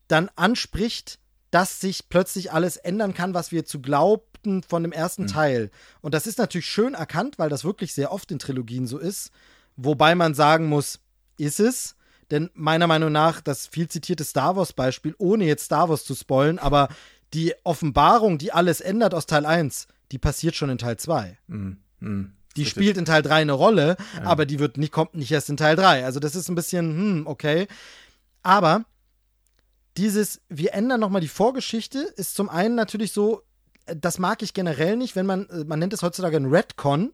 dann 0.06 0.30
anspricht, 0.36 1.18
dass 1.50 1.80
sich 1.80 2.08
plötzlich 2.08 2.52
alles 2.52 2.76
ändern 2.76 3.12
kann, 3.12 3.34
was 3.34 3.50
wir 3.50 3.64
zu 3.64 3.80
glaubten 4.40 4.62
von 4.62 4.82
dem 4.82 4.92
ersten 4.92 5.22
mhm. 5.22 5.28
Teil. 5.28 5.70
Und 6.00 6.14
das 6.14 6.26
ist 6.26 6.38
natürlich 6.38 6.66
schön 6.66 6.94
erkannt, 6.94 7.38
weil 7.38 7.48
das 7.48 7.64
wirklich 7.64 7.94
sehr 7.94 8.12
oft 8.12 8.30
in 8.30 8.38
Trilogien 8.38 8.86
so 8.86 8.98
ist. 8.98 9.30
Wobei 9.76 10.14
man 10.14 10.34
sagen 10.34 10.66
muss, 10.66 11.00
ist 11.38 11.60
es. 11.60 11.96
Denn 12.30 12.50
meiner 12.54 12.86
Meinung 12.86 13.10
nach, 13.10 13.40
das 13.40 13.66
viel 13.66 13.88
zitierte 13.88 14.24
Star 14.24 14.54
Wars-Beispiel, 14.54 15.14
ohne 15.18 15.44
jetzt 15.46 15.64
Star 15.64 15.88
Wars 15.88 16.04
zu 16.04 16.14
spoilen, 16.14 16.60
aber 16.60 16.88
die 17.34 17.54
Offenbarung, 17.64 18.38
die 18.38 18.52
alles 18.52 18.80
ändert 18.80 19.14
aus 19.14 19.26
Teil 19.26 19.46
1, 19.46 19.88
die 20.12 20.18
passiert 20.18 20.54
schon 20.54 20.70
in 20.70 20.78
Teil 20.78 20.96
2. 20.96 21.38
Mhm. 21.48 21.78
Mhm. 21.98 22.32
Die 22.56 22.62
Richtig. 22.62 22.70
spielt 22.70 22.96
in 22.96 23.04
Teil 23.04 23.22
3 23.22 23.42
eine 23.42 23.52
Rolle, 23.52 23.96
ja. 24.16 24.22
aber 24.24 24.46
die 24.46 24.58
wird 24.58 24.76
nicht, 24.76 24.92
kommt 24.92 25.14
nicht 25.14 25.30
erst 25.30 25.50
in 25.50 25.56
Teil 25.56 25.76
3. 25.76 26.04
Also 26.04 26.20
das 26.20 26.34
ist 26.34 26.48
ein 26.48 26.56
bisschen, 26.56 26.96
hm, 26.96 27.26
okay. 27.26 27.68
Aber 28.42 28.84
dieses, 29.96 30.40
wir 30.48 30.74
ändern 30.74 31.00
nochmal 31.00 31.20
die 31.20 31.28
Vorgeschichte, 31.28 31.98
ist 31.98 32.34
zum 32.34 32.48
einen 32.48 32.74
natürlich 32.74 33.12
so, 33.12 33.42
das 33.96 34.18
mag 34.18 34.42
ich 34.42 34.54
generell 34.54 34.96
nicht, 34.96 35.16
wenn 35.16 35.26
man, 35.26 35.48
äh, 35.48 35.64
man 35.64 35.78
nennt 35.78 35.92
es 35.92 36.02
heutzutage 36.02 36.36
ein 36.36 36.46
Redcon. 36.46 37.12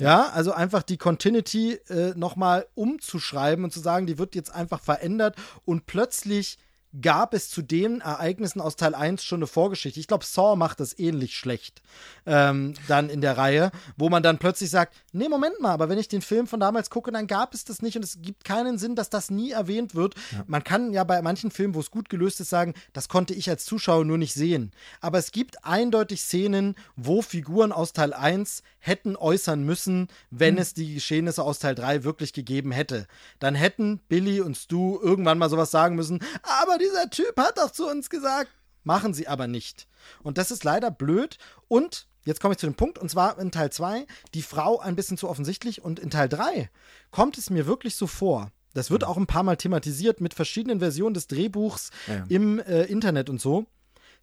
Ja, 0.00 0.28
also 0.28 0.52
einfach 0.52 0.84
die 0.84 0.96
Continuity 0.96 1.72
äh, 1.88 2.12
nochmal 2.14 2.66
umzuschreiben 2.76 3.64
und 3.64 3.72
zu 3.72 3.80
sagen, 3.80 4.06
die 4.06 4.16
wird 4.16 4.36
jetzt 4.36 4.54
einfach 4.54 4.80
verändert 4.80 5.34
und 5.64 5.86
plötzlich 5.86 6.58
gab 7.00 7.34
es 7.34 7.50
zu 7.50 7.62
den 7.62 8.00
Ereignissen 8.00 8.60
aus 8.60 8.76
Teil 8.76 8.94
1 8.94 9.22
schon 9.22 9.38
eine 9.38 9.46
Vorgeschichte. 9.46 10.00
Ich 10.00 10.06
glaube, 10.06 10.24
Saw 10.24 10.56
macht 10.56 10.80
das 10.80 10.98
ähnlich 10.98 11.36
schlecht 11.36 11.82
ähm, 12.26 12.74
dann 12.86 13.10
in 13.10 13.20
der 13.20 13.36
Reihe, 13.36 13.70
wo 13.96 14.08
man 14.08 14.22
dann 14.22 14.38
plötzlich 14.38 14.70
sagt, 14.70 14.94
nee, 15.12 15.28
Moment 15.28 15.60
mal, 15.60 15.72
aber 15.72 15.88
wenn 15.88 15.98
ich 15.98 16.08
den 16.08 16.22
Film 16.22 16.46
von 16.46 16.60
damals 16.60 16.90
gucke, 16.90 17.10
dann 17.10 17.26
gab 17.26 17.54
es 17.54 17.64
das 17.64 17.82
nicht 17.82 17.96
und 17.96 18.04
es 18.04 18.20
gibt 18.20 18.44
keinen 18.44 18.78
Sinn, 18.78 18.94
dass 18.94 19.10
das 19.10 19.30
nie 19.30 19.50
erwähnt 19.50 19.94
wird. 19.94 20.14
Ja. 20.32 20.44
Man 20.46 20.64
kann 20.64 20.92
ja 20.92 21.04
bei 21.04 21.20
manchen 21.22 21.50
Filmen, 21.50 21.74
wo 21.74 21.80
es 21.80 21.90
gut 21.90 22.08
gelöst 22.08 22.40
ist, 22.40 22.50
sagen, 22.50 22.74
das 22.92 23.08
konnte 23.08 23.34
ich 23.34 23.48
als 23.48 23.64
Zuschauer 23.64 24.04
nur 24.04 24.18
nicht 24.18 24.34
sehen. 24.34 24.72
Aber 25.00 25.18
es 25.18 25.32
gibt 25.32 25.64
eindeutig 25.64 26.20
Szenen, 26.20 26.74
wo 26.96 27.22
Figuren 27.22 27.72
aus 27.72 27.92
Teil 27.92 28.12
1 28.12 28.62
hätten 28.80 29.16
äußern 29.16 29.62
müssen, 29.64 30.08
wenn 30.30 30.56
hm. 30.56 30.62
es 30.62 30.74
die 30.74 30.94
Geschehnisse 30.94 31.42
aus 31.42 31.58
Teil 31.58 31.74
3 31.74 32.04
wirklich 32.04 32.32
gegeben 32.32 32.72
hätte. 32.72 33.06
Dann 33.38 33.54
hätten 33.54 33.98
Billy 34.08 34.40
und 34.40 34.56
Stu 34.56 34.98
irgendwann 35.00 35.38
mal 35.38 35.50
sowas 35.50 35.70
sagen 35.70 35.96
müssen, 35.96 36.20
aber 36.42 36.77
dieser 36.78 37.10
Typ 37.10 37.38
hat 37.38 37.58
doch 37.58 37.70
zu 37.70 37.88
uns 37.88 38.10
gesagt. 38.10 38.50
Machen 38.84 39.12
sie 39.12 39.28
aber 39.28 39.46
nicht. 39.46 39.86
Und 40.22 40.38
das 40.38 40.50
ist 40.50 40.64
leider 40.64 40.90
blöd. 40.90 41.38
Und 41.68 42.06
jetzt 42.24 42.40
komme 42.40 42.52
ich 42.52 42.58
zu 42.58 42.66
dem 42.66 42.74
Punkt, 42.74 42.98
und 42.98 43.10
zwar 43.10 43.38
in 43.38 43.50
Teil 43.50 43.70
2, 43.70 44.06
die 44.34 44.42
Frau 44.42 44.80
ein 44.80 44.96
bisschen 44.96 45.18
zu 45.18 45.28
offensichtlich. 45.28 45.82
Und 45.82 45.98
in 45.98 46.10
Teil 46.10 46.28
3 46.28 46.70
kommt 47.10 47.38
es 47.38 47.50
mir 47.50 47.66
wirklich 47.66 47.96
so 47.96 48.06
vor. 48.06 48.50
Das 48.74 48.90
wird 48.90 49.02
mhm. 49.02 49.08
auch 49.08 49.16
ein 49.16 49.26
paar 49.26 49.42
Mal 49.42 49.56
thematisiert 49.56 50.20
mit 50.20 50.34
verschiedenen 50.34 50.78
Versionen 50.78 51.14
des 51.14 51.26
Drehbuchs 51.26 51.90
ja. 52.06 52.24
im 52.28 52.58
äh, 52.60 52.84
Internet 52.84 53.28
und 53.28 53.40
so. 53.40 53.66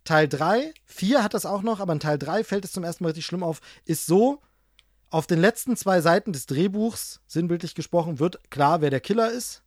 Teil 0.04 0.28
3, 0.28 0.74
4 0.86 1.24
hat 1.24 1.34
das 1.34 1.46
auch 1.46 1.64
noch, 1.64 1.80
aber 1.80 1.94
in 1.94 2.00
Teil 2.00 2.20
3 2.20 2.44
fällt 2.44 2.64
es 2.64 2.72
zum 2.72 2.84
ersten 2.84 3.04
Mal 3.04 3.10
richtig 3.10 3.26
schlimm 3.26 3.44
auf, 3.44 3.60
ist 3.86 4.06
so, 4.06 4.42
auf 5.10 5.28
den 5.28 5.40
letzten 5.40 5.76
zwei 5.76 6.02
Seiten 6.02 6.32
des 6.34 6.46
Drehbuchs, 6.46 7.22
sinnbildlich 7.26 7.74
gesprochen, 7.74 8.20
wird 8.20 8.52
klar, 8.52 8.82
wer 8.82 8.90
der 8.90 9.00
Killer 9.00 9.32
ist. 9.32 9.64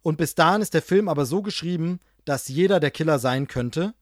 Und 0.00 0.16
bis 0.16 0.34
dahin 0.34 0.62
ist 0.62 0.74
der 0.74 0.82
Film 0.82 1.08
aber 1.08 1.26
so 1.26 1.42
geschrieben, 1.42 2.00
dass 2.26 2.48
jeder 2.48 2.78
der 2.78 2.90
Killer 2.90 3.18
sein 3.18 3.48
könnte. 3.48 3.94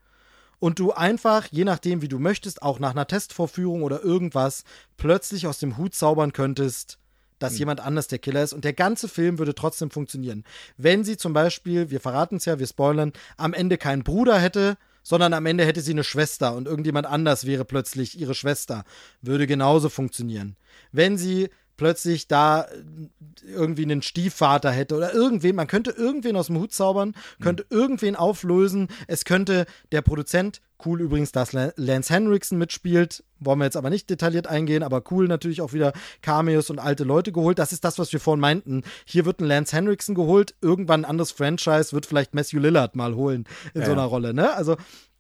Und 0.59 0.78
du 0.78 0.93
einfach, 0.93 1.47
je 1.51 1.65
nachdem, 1.65 2.03
wie 2.03 2.09
du 2.09 2.19
möchtest, 2.19 2.62
auch 2.62 2.78
nach 2.78 2.93
einer 2.93 3.07
Testvorführung 3.07 3.83
oder 3.83 4.03
irgendwas, 4.03 4.65
plötzlich 4.97 5.47
aus 5.47 5.59
dem 5.59 5.77
Hut 5.77 5.94
zaubern 5.94 6.33
könntest, 6.33 6.99
dass 7.39 7.53
mhm. 7.55 7.59
jemand 7.59 7.81
anders 7.81 8.09
der 8.09 8.19
Killer 8.19 8.43
ist. 8.43 8.55
Und 8.55 8.65
der 8.65 8.73
ganze 8.73 9.09
Film 9.09 9.39
würde 9.39 9.55
trotzdem 9.55 9.91
funktionieren. 9.91 10.44
Wenn 10.77 11.05
sie 11.05 11.17
zum 11.17 11.33
Beispiel, 11.33 11.91
wir 11.91 12.01
verraten 12.01 12.36
es 12.36 12.47
ja, 12.47 12.59
wir 12.59 12.67
spoilern, 12.67 13.12
am 13.36 13.53
Ende 13.53 13.77
keinen 13.77 14.05
Bruder 14.05 14.39
hätte, 14.39 14.78
sondern 15.03 15.35
am 15.35 15.44
Ende 15.44 15.67
hätte 15.67 15.83
sie 15.83 15.93
eine 15.93 16.05
Schwester 16.05 16.55
und 16.55 16.67
irgendjemand 16.67 17.07
anders 17.07 17.44
wäre 17.44 17.67
plötzlich 17.67 18.19
ihre 18.19 18.35
Schwester. 18.35 18.85
Würde 19.20 19.47
genauso 19.47 19.91
funktionieren. 19.91 20.57
Wenn 20.93 21.19
sie 21.19 21.51
plötzlich 21.77 22.28
da 22.28 22.62
äh, 22.62 23.47
irgendwie 23.47 23.83
einen 23.83 24.03
Stiefvater 24.03 24.70
hätte 24.70 24.97
oder 24.97 25.12
irgendwen, 25.12 25.57
man 25.57 25.67
könnte 25.67 25.91
irgendwen 25.91 26.36
aus 26.36 26.47
dem 26.47 26.59
Hut 26.59 26.73
zaubern, 26.73 27.15
könnte 27.41 27.67
mhm. 27.69 27.77
irgendwen 27.77 28.17
auflösen, 28.17 28.89
es 29.07 29.25
könnte 29.25 29.67
der 29.93 30.03
Produzent, 30.03 30.61
cool 30.85 31.01
übrigens, 31.01 31.33
dass 31.33 31.53
Lance 31.53 32.12
Henriksen 32.12 32.59
mitspielt, 32.59 33.25
wollen 33.39 33.59
wir 33.59 33.65
jetzt 33.67 33.77
aber 33.77 33.91
nicht 33.91 34.09
detailliert 34.09 34.47
eingehen, 34.47 34.83
aber 34.83 35.03
cool 35.11 35.28
natürlich 35.28 35.61
auch 35.61 35.73
wieder 35.73 35.93
Cameos 36.23 36.70
und 36.70 36.78
alte 36.78 37.05
Leute 37.05 37.33
geholt, 37.33 37.59
das 37.59 37.73
ist 37.73 37.85
das, 37.85 37.99
was 37.99 38.12
wir 38.12 38.20
vorhin 38.20 38.41
meinten, 38.41 38.83
hier 39.05 39.25
wird 39.25 39.41
ein 39.41 39.47
Lance 39.47 39.77
Henriksen 39.77 40.15
geholt, 40.15 40.55
irgendwann 40.61 41.03
ein 41.03 41.11
anderes 41.11 41.33
Franchise 41.33 41.93
wird 41.93 42.07
vielleicht 42.07 42.35
Matthew 42.35 42.61
Lillard 42.61 42.97
mal 42.97 43.15
holen 43.15 43.44
in 43.75 43.83
ja, 43.83 43.86
so 43.86 43.93
einer 43.93 44.05
Rolle, 44.05 44.35
ne, 44.35 44.55
also, 44.55 44.77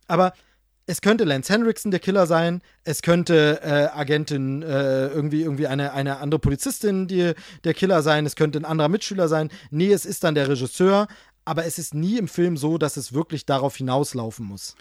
aber 0.06 0.32
es 0.86 1.00
könnte 1.00 1.24
Lance 1.24 1.52
Henriksen 1.52 1.90
der 1.90 2.00
Killer 2.00 2.26
sein, 2.26 2.60
es 2.84 3.02
könnte 3.02 3.60
äh, 3.62 3.96
Agentin 3.98 4.62
äh, 4.62 5.08
irgendwie 5.08 5.42
irgendwie 5.42 5.66
eine, 5.66 5.92
eine 5.92 6.18
andere 6.18 6.38
Polizistin 6.38 7.08
die, 7.08 7.32
der 7.64 7.74
Killer 7.74 8.02
sein, 8.02 8.26
es 8.26 8.36
könnte 8.36 8.58
ein 8.58 8.64
anderer 8.64 8.88
Mitschüler 8.88 9.28
sein. 9.28 9.50
Nee, 9.70 9.92
es 9.92 10.04
ist 10.04 10.24
dann 10.24 10.34
der 10.34 10.48
Regisseur, 10.48 11.08
aber 11.44 11.64
es 11.64 11.78
ist 11.78 11.94
nie 11.94 12.18
im 12.18 12.28
Film 12.28 12.56
so, 12.56 12.78
dass 12.78 12.96
es 12.96 13.12
wirklich 13.12 13.46
darauf 13.46 13.76
hinauslaufen 13.76 14.46
muss. 14.46 14.76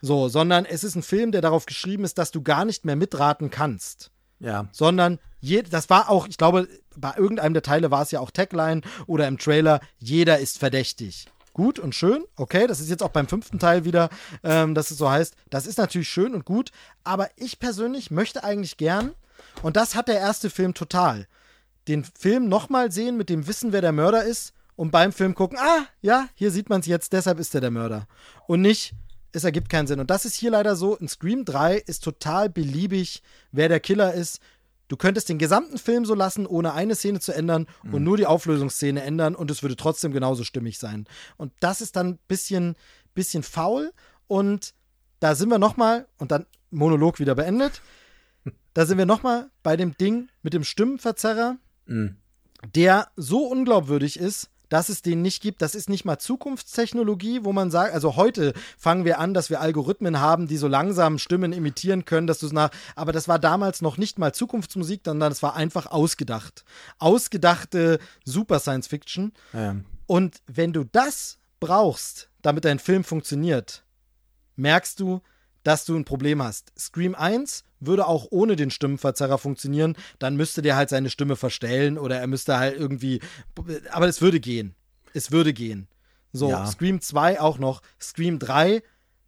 So, 0.00 0.28
sondern 0.28 0.64
es 0.64 0.84
ist 0.84 0.96
ein 0.96 1.02
Film, 1.02 1.32
der 1.32 1.42
darauf 1.42 1.66
geschrieben 1.66 2.04
ist, 2.04 2.18
dass 2.18 2.30
du 2.30 2.42
gar 2.42 2.64
nicht 2.64 2.84
mehr 2.84 2.96
mitraten 2.96 3.50
kannst. 3.50 4.10
Ja. 4.40 4.68
Sondern 4.72 5.18
je, 5.40 5.62
das 5.62 5.88
war 5.90 6.10
auch, 6.10 6.26
ich 6.26 6.38
glaube, 6.38 6.66
bei 6.96 7.14
irgendeinem 7.16 7.54
der 7.54 7.62
Teile 7.62 7.90
war 7.90 8.02
es 8.02 8.10
ja 8.10 8.20
auch 8.20 8.30
Tagline 8.30 8.80
oder 9.06 9.28
im 9.28 9.38
Trailer, 9.38 9.80
jeder 9.98 10.38
ist 10.38 10.58
verdächtig. 10.58 11.26
Gut 11.52 11.78
und 11.78 11.94
schön. 11.94 12.24
Okay, 12.36 12.66
das 12.66 12.80
ist 12.80 12.90
jetzt 12.90 13.02
auch 13.02 13.10
beim 13.10 13.28
fünften 13.28 13.58
Teil 13.58 13.84
wieder, 13.84 14.08
ähm, 14.42 14.74
dass 14.74 14.90
es 14.90 14.98
so 14.98 15.10
heißt. 15.10 15.34
Das 15.50 15.66
ist 15.66 15.78
natürlich 15.78 16.08
schön 16.08 16.34
und 16.34 16.44
gut. 16.44 16.70
Aber 17.04 17.28
ich 17.36 17.58
persönlich 17.58 18.10
möchte 18.10 18.44
eigentlich 18.44 18.76
gern, 18.76 19.12
und 19.62 19.76
das 19.76 19.94
hat 19.94 20.08
der 20.08 20.18
erste 20.18 20.50
Film 20.50 20.74
total, 20.74 21.26
den 21.88 22.04
Film 22.04 22.48
nochmal 22.48 22.92
sehen 22.92 23.16
mit 23.16 23.28
dem 23.28 23.46
Wissen, 23.46 23.72
wer 23.72 23.80
der 23.80 23.92
Mörder 23.92 24.24
ist. 24.24 24.52
Und 24.76 24.90
beim 24.90 25.12
Film 25.12 25.34
gucken, 25.34 25.58
ah, 25.60 25.86
ja, 26.00 26.28
hier 26.34 26.50
sieht 26.50 26.70
man 26.70 26.80
es 26.80 26.86
jetzt, 26.86 27.12
deshalb 27.12 27.38
ist 27.38 27.54
er 27.54 27.60
der 27.60 27.70
Mörder. 27.70 28.06
Und 28.46 28.62
nicht, 28.62 28.94
es 29.32 29.44
ergibt 29.44 29.68
keinen 29.68 29.86
Sinn. 29.86 30.00
Und 30.00 30.10
das 30.10 30.24
ist 30.24 30.34
hier 30.34 30.50
leider 30.50 30.76
so. 30.76 30.96
In 30.96 31.08
Scream 31.08 31.44
3 31.44 31.76
ist 31.76 32.04
total 32.04 32.48
beliebig, 32.48 33.22
wer 33.50 33.68
der 33.68 33.80
Killer 33.80 34.14
ist. 34.14 34.40
Du 34.92 34.98
könntest 34.98 35.30
den 35.30 35.38
gesamten 35.38 35.78
Film 35.78 36.04
so 36.04 36.14
lassen, 36.14 36.46
ohne 36.46 36.74
eine 36.74 36.94
Szene 36.94 37.18
zu 37.18 37.32
ändern 37.32 37.66
mhm. 37.82 37.94
und 37.94 38.04
nur 38.04 38.18
die 38.18 38.26
Auflösungsszene 38.26 39.02
ändern 39.02 39.34
und 39.34 39.50
es 39.50 39.62
würde 39.62 39.74
trotzdem 39.74 40.12
genauso 40.12 40.44
stimmig 40.44 40.78
sein. 40.78 41.06
Und 41.38 41.50
das 41.60 41.80
ist 41.80 41.96
dann 41.96 42.08
ein 42.08 42.18
bisschen, 42.28 42.76
bisschen 43.14 43.42
faul 43.42 43.94
und 44.26 44.74
da 45.18 45.34
sind 45.34 45.48
wir 45.48 45.58
nochmal, 45.58 46.06
und 46.18 46.30
dann 46.30 46.44
Monolog 46.70 47.20
wieder 47.20 47.34
beendet, 47.34 47.80
da 48.74 48.84
sind 48.84 48.98
wir 48.98 49.06
nochmal 49.06 49.48
bei 49.62 49.78
dem 49.78 49.96
Ding 49.96 50.28
mit 50.42 50.52
dem 50.52 50.62
Stimmenverzerrer, 50.62 51.56
mhm. 51.86 52.16
der 52.74 53.08
so 53.16 53.46
unglaubwürdig 53.46 54.18
ist, 54.18 54.50
dass 54.72 54.88
es 54.88 55.02
den 55.02 55.20
nicht 55.20 55.42
gibt. 55.42 55.60
Das 55.60 55.74
ist 55.74 55.90
nicht 55.90 56.06
mal 56.06 56.18
Zukunftstechnologie, 56.18 57.44
wo 57.44 57.52
man 57.52 57.70
sagt, 57.70 57.92
also 57.92 58.16
heute 58.16 58.54
fangen 58.78 59.04
wir 59.04 59.18
an, 59.18 59.34
dass 59.34 59.50
wir 59.50 59.60
Algorithmen 59.60 60.18
haben, 60.18 60.46
die 60.46 60.56
so 60.56 60.66
langsam 60.66 61.18
Stimmen 61.18 61.52
imitieren 61.52 62.06
können, 62.06 62.26
dass 62.26 62.38
du 62.38 62.46
es 62.46 62.52
nach, 62.52 62.70
aber 62.96 63.12
das 63.12 63.28
war 63.28 63.38
damals 63.38 63.82
noch 63.82 63.98
nicht 63.98 64.18
mal 64.18 64.32
Zukunftsmusik, 64.32 65.02
sondern 65.04 65.30
es 65.30 65.42
war 65.42 65.56
einfach 65.56 65.90
ausgedacht. 65.90 66.64
Ausgedachte 66.98 67.98
Super 68.24 68.60
Science 68.60 68.86
Fiction. 68.86 69.32
Ja. 69.52 69.76
Und 70.06 70.38
wenn 70.46 70.72
du 70.72 70.84
das 70.84 71.38
brauchst, 71.60 72.30
damit 72.40 72.64
dein 72.64 72.78
Film 72.78 73.04
funktioniert, 73.04 73.84
merkst 74.56 74.98
du, 75.00 75.20
dass 75.62 75.84
du 75.84 75.96
ein 75.96 76.04
Problem 76.04 76.42
hast. 76.42 76.72
Scream 76.78 77.14
1 77.14 77.64
würde 77.80 78.06
auch 78.06 78.26
ohne 78.30 78.56
den 78.56 78.70
Stimmenverzerrer 78.70 79.38
funktionieren. 79.38 79.96
Dann 80.18 80.36
müsste 80.36 80.62
der 80.62 80.76
halt 80.76 80.88
seine 80.88 81.10
Stimme 81.10 81.36
verstellen 81.36 81.98
oder 81.98 82.18
er 82.18 82.26
müsste 82.26 82.58
halt 82.58 82.76
irgendwie. 82.76 83.20
Aber 83.90 84.08
es 84.08 84.20
würde 84.20 84.40
gehen. 84.40 84.74
Es 85.14 85.30
würde 85.30 85.52
gehen. 85.52 85.88
So, 86.32 86.50
ja. 86.50 86.66
Scream 86.66 87.00
2 87.00 87.40
auch 87.40 87.58
noch. 87.58 87.82
Scream 88.00 88.38
3, 88.38 88.82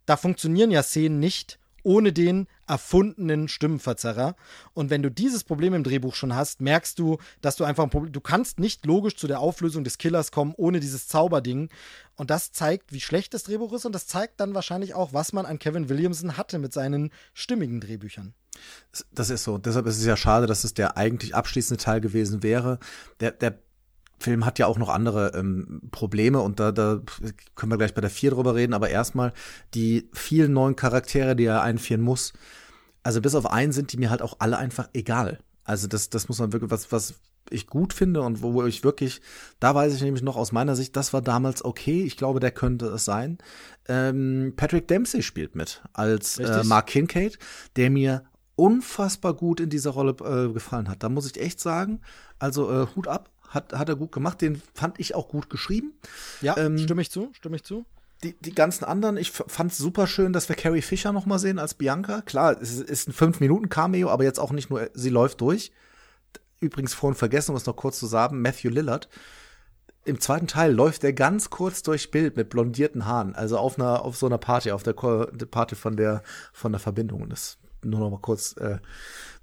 da 0.05 0.17
funktionieren 0.17 0.71
ja 0.71 0.83
Szenen 0.83 1.19
nicht 1.19 1.59
ohne 1.85 2.11
den 2.11 2.47
erfundenen 2.67 3.47
Stimmenverzerrer. 3.47 4.35
Und 4.73 4.89
wenn 4.89 5.03
du 5.03 5.11
dieses 5.11 5.43
Problem 5.43 5.73
im 5.73 5.83
Drehbuch 5.83 6.15
schon 6.15 6.35
hast, 6.35 6.59
merkst 6.59 6.97
du, 6.97 7.17
dass 7.41 7.55
du 7.55 7.63
einfach 7.63 7.83
ein 7.83 7.89
Problem, 7.91 8.11
du 8.11 8.21
kannst 8.21 8.59
nicht 8.59 8.85
logisch 8.85 9.15
zu 9.15 9.27
der 9.27 9.39
Auflösung 9.39 9.83
des 9.83 9.97
Killers 9.97 10.31
kommen 10.31 10.53
ohne 10.57 10.79
dieses 10.79 11.07
Zauberding. 11.07 11.69
Und 12.15 12.29
das 12.31 12.51
zeigt, 12.51 12.91
wie 12.91 13.01
schlecht 13.01 13.33
das 13.33 13.43
Drehbuch 13.43 13.71
ist 13.73 13.85
und 13.85 13.93
das 13.93 14.07
zeigt 14.07 14.39
dann 14.39 14.55
wahrscheinlich 14.55 14.95
auch, 14.95 15.13
was 15.13 15.31
man 15.31 15.45
an 15.45 15.59
Kevin 15.59 15.87
Williamson 15.87 16.37
hatte 16.37 16.57
mit 16.57 16.73
seinen 16.73 17.11
stimmigen 17.33 17.79
Drehbüchern. 17.79 18.33
Das 19.11 19.29
ist 19.29 19.43
so. 19.43 19.57
Deshalb 19.57 19.85
ist 19.85 19.97
es 19.97 20.05
ja 20.05 20.17
schade, 20.17 20.47
dass 20.47 20.63
es 20.63 20.73
der 20.73 20.97
eigentlich 20.97 21.35
abschließende 21.35 21.83
Teil 21.83 22.01
gewesen 22.01 22.41
wäre. 22.41 22.79
Der, 23.19 23.31
der 23.31 23.59
Film 24.19 24.45
hat 24.45 24.59
ja 24.59 24.67
auch 24.67 24.77
noch 24.77 24.89
andere 24.89 25.33
ähm, 25.35 25.81
Probleme 25.91 26.39
und 26.39 26.59
da, 26.59 26.71
da 26.71 27.01
können 27.55 27.71
wir 27.71 27.77
gleich 27.77 27.93
bei 27.93 28.01
der 28.01 28.09
vier 28.09 28.31
drüber 28.31 28.55
reden, 28.55 28.73
aber 28.73 28.89
erstmal 28.89 29.33
die 29.73 30.09
vielen 30.13 30.53
neuen 30.53 30.75
Charaktere, 30.75 31.35
die 31.35 31.45
er 31.45 31.61
einführen 31.61 32.01
muss. 32.01 32.33
Also 33.03 33.21
bis 33.21 33.35
auf 33.35 33.51
einen 33.51 33.71
sind 33.71 33.91
die 33.91 33.97
mir 33.97 34.09
halt 34.09 34.21
auch 34.21 34.37
alle 34.39 34.57
einfach 34.57 34.89
egal. 34.93 35.39
Also 35.63 35.87
das, 35.87 36.09
das 36.09 36.27
muss 36.27 36.39
man 36.39 36.53
wirklich, 36.53 36.71
was, 36.71 36.91
was 36.91 37.15
ich 37.49 37.67
gut 37.67 37.93
finde 37.93 38.21
und 38.21 38.41
wo 38.41 38.63
ich 38.65 38.83
wirklich, 38.83 39.21
da 39.59 39.75
weiß 39.75 39.93
ich 39.93 40.01
nämlich 40.01 40.23
noch 40.23 40.37
aus 40.37 40.51
meiner 40.51 40.75
Sicht, 40.75 40.95
das 40.95 41.13
war 41.13 41.21
damals 41.21 41.63
okay. 41.63 42.03
Ich 42.03 42.17
glaube, 42.17 42.39
der 42.39 42.51
könnte 42.51 42.87
es 42.87 43.05
sein. 43.05 43.37
Ähm, 43.87 44.53
Patrick 44.55 44.87
Dempsey 44.87 45.21
spielt 45.21 45.55
mit 45.55 45.83
als 45.93 46.39
äh, 46.39 46.63
Mark 46.63 46.87
Kincaid, 46.87 47.37
der 47.75 47.89
mir 47.89 48.23
unfassbar 48.55 49.33
gut 49.33 49.59
in 49.59 49.69
dieser 49.69 49.91
Rolle 49.91 50.15
äh, 50.23 50.53
gefallen 50.53 50.89
hat. 50.89 51.03
Da 51.03 51.09
muss 51.09 51.29
ich 51.29 51.39
echt 51.39 51.59
sagen, 51.59 52.01
also 52.39 52.71
äh, 52.71 52.87
Hut 52.95 53.07
ab, 53.07 53.29
hat, 53.55 53.73
hat 53.73 53.89
er 53.89 53.95
gut 53.95 54.11
gemacht. 54.11 54.41
Den 54.41 54.61
fand 54.73 54.99
ich 54.99 55.15
auch 55.15 55.27
gut 55.27 55.49
geschrieben. 55.49 55.93
Ja, 56.41 56.55
ähm, 56.57 56.77
stimme 56.77 57.01
ich 57.01 57.09
zu, 57.09 57.29
stimme 57.33 57.55
ich 57.55 57.63
zu. 57.63 57.85
Die, 58.23 58.33
die 58.39 58.55
ganzen 58.55 58.85
anderen, 58.85 59.17
ich 59.17 59.31
fand 59.31 59.71
es 59.71 59.77
super 59.77 60.07
schön, 60.07 60.33
dass 60.33 60.47
wir 60.47 60.55
Carrie 60.55 60.81
Fisher 60.81 61.11
noch 61.11 61.25
mal 61.25 61.39
sehen 61.39 61.59
als 61.59 61.73
Bianca. 61.73 62.21
Klar, 62.21 62.59
es 62.61 62.79
ist 62.79 63.09
ein 63.09 63.13
5-Minuten-Cameo, 63.13 64.09
aber 64.09 64.23
jetzt 64.23 64.39
auch 64.39 64.51
nicht 64.51 64.69
nur, 64.69 64.89
sie 64.93 65.09
läuft 65.09 65.41
durch. 65.41 65.71
Übrigens 66.59 66.93
vorhin 66.93 67.17
vergessen, 67.17 67.51
um 67.51 67.57
es 67.57 67.65
noch 67.65 67.75
kurz 67.75 67.99
zu 67.99 68.05
sagen, 68.05 68.41
Matthew 68.41 68.69
Lillard. 68.69 69.09
Im 70.05 70.19
zweiten 70.21 70.47
Teil 70.47 70.71
läuft 70.71 71.03
er 71.03 71.13
ganz 71.13 71.49
kurz 71.49 71.81
durchs 71.81 72.07
Bild 72.07 72.37
mit 72.37 72.49
blondierten 72.49 73.05
Haaren, 73.05 73.35
also 73.35 73.57
auf 73.57 73.77
einer 73.77 74.03
auf 74.03 74.15
so 74.15 74.27
einer 74.27 74.37
Party, 74.37 74.71
auf 74.71 74.83
der 74.83 74.93
Party 74.93 75.75
von 75.75 75.97
der 75.97 76.21
von 76.53 76.71
der 76.71 76.79
Verbindung. 76.79 77.23
Und 77.23 77.31
das 77.31 77.57
nur 77.85 77.99
noch 77.99 78.09
mal 78.09 78.19
kurz, 78.19 78.55
äh, 78.57 78.77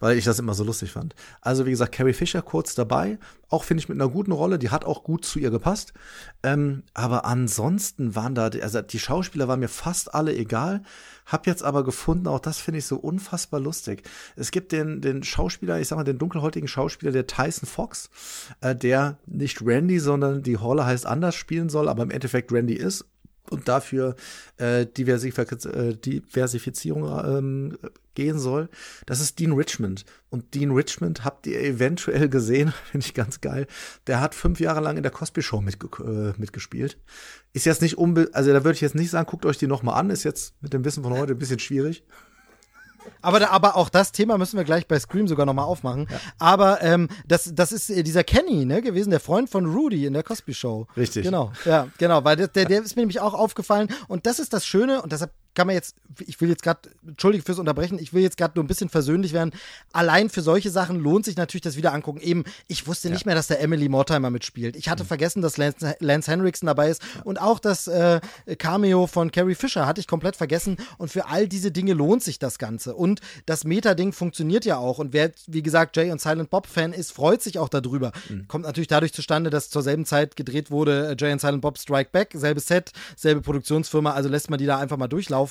weil 0.01 0.19
ich 0.19 0.25
das 0.25 0.39
immer 0.39 0.55
so 0.55 0.65
lustig 0.65 0.91
fand. 0.91 1.15
Also 1.41 1.67
wie 1.67 1.71
gesagt, 1.71 1.93
Carrie 1.93 2.13
Fisher 2.13 2.43
kurz 2.43 2.75
dabei, 2.75 3.19
auch 3.49 3.65
finde 3.65 3.83
ich 3.83 3.89
mit 3.89 4.01
einer 4.01 4.11
guten 4.11 4.33
Rolle, 4.33 4.59
die 4.59 4.71
hat 4.71 4.85
auch 4.85 5.05
gut 5.05 5.25
zu 5.25 5.39
ihr 5.39 5.51
gepasst. 5.51 5.93
Ähm, 6.43 6.83
aber 6.95 7.25
ansonsten 7.25 8.15
waren 8.17 8.35
da, 8.35 8.51
also 8.63 8.83
die 8.83 8.99
Schauspieler 8.99 9.49
waren 9.49 9.61
mir 9.61 9.69
fast 9.69 10.15
alle 10.15 10.35
egal. 10.35 10.83
Hab 11.27 11.47
jetzt 11.47 11.63
aber 11.63 11.85
gefunden, 11.85 12.27
auch 12.27 12.41
das 12.41 12.59
finde 12.59 12.79
ich 12.79 12.87
so 12.87 12.97
unfassbar 12.97 13.61
lustig. 13.61 14.03
Es 14.37 14.51
gibt 14.51 14.73
den, 14.73 15.01
den 15.01 15.23
Schauspieler, 15.23 15.81
ich 15.81 15.89
sag 15.89 15.97
mal, 15.97 16.05
den 16.05 16.19
dunkelhäutigen 16.19 16.69
Schauspieler, 16.69 17.13
der 17.13 17.27
Tyson 17.27 17.69
Fox, 17.69 18.11
äh, 18.61 18.75
der 18.75 19.19
nicht 19.27 19.65
Randy, 19.65 20.01
sondern 20.01 20.43
die 20.43 20.55
Rolle 20.55 20.85
heißt 20.85 21.07
anders 21.07 21.35
spielen 21.35 21.69
soll, 21.69 21.89
aber 21.89 22.03
im 22.03 22.11
Endeffekt 22.11 22.51
Randy 22.53 22.75
ist 22.75 23.05
und 23.51 23.69
dafür 23.69 24.17
äh, 24.57 24.87
Diversif 24.87 25.39
äh, 25.39 25.95
Diversifizierung 25.95 27.05
ähm, 27.25 27.79
gehen 28.15 28.39
soll. 28.39 28.69
Das 29.07 29.21
ist 29.21 29.39
Dean 29.39 29.53
Richmond. 29.53 30.05
Und 30.31 30.55
Dean 30.55 30.71
Richmond 30.71 31.25
habt 31.25 31.47
ihr 31.47 31.61
eventuell 31.61 32.29
gesehen, 32.29 32.73
finde 32.91 33.07
ich 33.07 33.15
ganz 33.15 33.41
geil. 33.41 33.67
Der 34.07 34.21
hat 34.21 34.35
fünf 34.35 34.61
Jahre 34.61 34.81
lang 34.81 34.97
in 34.97 35.03
der 35.03 35.13
Cosby 35.13 35.43
Show 35.43 35.61
mitge 35.61 35.89
äh, 36.03 36.41
mitgespielt. 36.41 36.99
Ist 37.53 37.67
jetzt 37.67 37.83
nicht 37.83 37.99
unbe 37.99 38.31
also 38.33 38.53
da 38.53 38.65
würde 38.65 38.75
ich 38.75 38.81
jetzt 38.81 38.95
nicht 38.95 39.11
sagen, 39.11 39.29
guckt 39.29 39.47
euch 39.47 39.59
die 39.59 39.67
noch 39.67 39.83
mal 39.83 39.95
an. 39.95 40.11
Ist 40.11 40.25
jetzt 40.25 40.55
mit 40.63 40.73
dem 40.73 40.85
Wissen 40.85 41.03
von 41.03 41.13
heute 41.13 41.33
ein 41.33 41.39
bisschen 41.39 41.59
schwierig. 41.59 42.05
Aber, 43.21 43.41
da, 43.41 43.49
aber 43.51 43.77
auch 43.77 43.89
das 43.89 44.13
Thema 44.13 44.39
müssen 44.39 44.57
wir 44.57 44.65
gleich 44.65 44.87
bei 44.87 44.99
Scream 44.99 45.29
sogar 45.29 45.47
nochmal 45.47 45.65
aufmachen. 45.65 46.07
Ja. 46.11 46.21
Aber 46.39 46.83
ähm, 46.83 47.09
das, 47.27 47.53
das 47.55 47.73
ist 47.73 47.91
äh, 47.91 48.03
dieser 48.03 48.25
Kenny 48.25 48.65
ne, 48.65 48.83
gewesen, 48.83 49.11
der 49.11 49.21
Freund 49.21 49.49
von 49.49 49.67
Rudy 49.67 50.07
in 50.07 50.13
der 50.13 50.23
Cosby 50.23 50.55
Show. 50.55 50.87
Richtig. 50.97 51.25
Genau, 51.25 51.53
ja, 51.65 51.89
genau, 51.99 52.25
weil 52.25 52.37
der, 52.37 52.49
der, 52.49 52.65
der 52.65 52.83
ist 52.83 52.97
mir 52.97 53.03
nämlich 53.03 53.21
auch 53.21 53.35
aufgefallen. 53.35 53.89
Und 54.09 54.27
das 54.27 54.39
ist 54.39 54.53
das 54.53 54.67
Schöne, 54.67 55.03
und 55.03 55.13
deshalb 55.13 55.33
kann 55.55 55.67
man 55.67 55.75
jetzt, 55.75 55.97
ich 56.19 56.41
will 56.41 56.49
jetzt 56.49 56.63
gerade, 56.63 56.81
entschuldige 57.07 57.45
fürs 57.45 57.59
Unterbrechen, 57.59 57.99
ich 57.99 58.13
will 58.13 58.23
jetzt 58.23 58.37
gerade 58.37 58.55
nur 58.57 58.65
ein 58.65 58.69
bisschen 58.69 58.89
versöhnlich 58.89 59.33
werden. 59.33 59.53
Allein 59.93 60.31
für 60.31 60.43
solche 60.43 60.71
Sachen 60.71 60.99
lohnt 60.99 61.25
sich 61.25 61.37
natürlich 61.37 61.63
das 61.63 61.77
wieder 61.77 61.93
angucken. 61.93 62.21
Eben, 62.21 62.45
ich 62.69 62.87
wusste 62.87 63.11
nicht 63.11 63.23
ja. 63.23 63.27
mehr, 63.27 63.35
dass 63.35 63.49
der 63.49 63.61
Emily 63.61 63.89
Mortimer 63.89 64.31
mitspielt. 64.31 64.77
Ich 64.77 64.89
hatte 64.89 65.05
mhm. 65.05 65.09
vergessen, 65.09 65.43
dass 65.43 65.57
Lance, 65.57 65.97
Lance 66.01 66.31
Henriksen 66.31 66.67
dabei 66.67 66.91
ist 66.91 67.03
ja. 67.15 67.23
und 67.23 67.41
auch 67.41 67.59
das 67.59 67.87
äh, 67.87 68.21
Cameo 68.59 69.07
von 69.07 69.31
Carrie 69.31 69.55
Fisher 69.55 69.87
hatte 69.87 70.01
ich 70.01 70.07
komplett 70.07 70.37
vergessen. 70.37 70.77
Und 70.99 71.11
für 71.11 71.27
all 71.27 71.49
diese 71.49 71.71
Dinge 71.71 71.93
lohnt 71.93 72.23
sich 72.23 72.39
das 72.39 72.59
Ganze. 72.59 72.95
Und 72.95 73.21
das 73.47 73.65
Meta-Ding 73.65 74.13
funktioniert 74.13 74.65
ja 74.65 74.79
auch. 74.79 74.99
Und 74.99 75.13
wer, 75.13 75.33
wie 75.47 75.63
gesagt, 75.63 75.97
Jay 75.97 76.11
und 76.11 76.21
Silent 76.21 76.51
Bob-Fan 76.51 76.93
ist, 76.93 77.13
freut 77.13 77.43
sich 77.43 77.59
auch 77.59 77.69
darüber. 77.69 78.13
Mhm. 78.29 78.49
Kommt 78.49 78.65
natürlich 78.65 78.89
dadurch 78.89 79.13
zustande, 79.13 79.51
dass 79.51 79.71
zur 79.71 79.83
selben 79.83 80.07
Zeit 80.07 80.37
gedreht 80.37 80.71
wurde 80.71 81.11
äh, 81.11 81.17
Jay 81.19 81.33
und 81.33 81.41
Silent 81.41 81.61
Bob 81.61 81.79
Strike 81.79 82.11
Back, 82.11 82.31
selbe 82.35 82.61
Set, 82.61 82.93
selbe 83.17 83.43
Produktionsfirma, 83.43 84.13
also 84.13 84.29
lässt 84.29 84.51
man 84.51 84.59
die 84.59 84.67
da 84.67 84.79
einfach 84.79 84.97
mal 84.97 85.09
durchlaufen. 85.09 85.42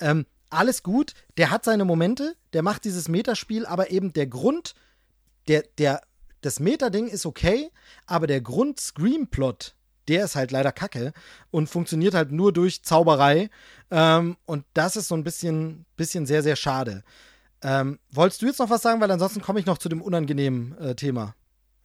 Ähm, 0.00 0.26
alles 0.50 0.82
gut, 0.82 1.14
der 1.36 1.50
hat 1.50 1.64
seine 1.64 1.84
Momente, 1.84 2.36
der 2.52 2.62
macht 2.62 2.84
dieses 2.84 3.08
Metaspiel, 3.08 3.66
aber 3.66 3.90
eben 3.90 4.12
der 4.12 4.26
Grund, 4.26 4.74
der, 5.48 5.64
der, 5.78 6.00
das 6.42 6.60
Meta-Ding 6.60 7.08
ist 7.08 7.26
okay, 7.26 7.70
aber 8.06 8.26
der 8.26 8.40
Grund-Scream-Plot, 8.40 9.74
der 10.08 10.24
ist 10.24 10.36
halt 10.36 10.50
leider 10.50 10.72
kacke 10.72 11.12
und 11.50 11.68
funktioniert 11.68 12.14
halt 12.14 12.30
nur 12.30 12.52
durch 12.52 12.82
Zauberei. 12.82 13.50
Ähm, 13.90 14.36
und 14.44 14.64
das 14.74 14.96
ist 14.96 15.08
so 15.08 15.14
ein 15.14 15.24
bisschen, 15.24 15.86
bisschen 15.96 16.26
sehr, 16.26 16.42
sehr 16.42 16.56
schade. 16.56 17.02
Ähm, 17.62 17.98
wolltest 18.10 18.42
du 18.42 18.46
jetzt 18.46 18.58
noch 18.58 18.70
was 18.70 18.82
sagen? 18.82 19.00
Weil 19.00 19.10
ansonsten 19.10 19.40
komme 19.40 19.58
ich 19.58 19.66
noch 19.66 19.78
zu 19.78 19.88
dem 19.88 20.02
unangenehmen 20.02 20.76
äh, 20.78 20.94
Thema. 20.94 21.34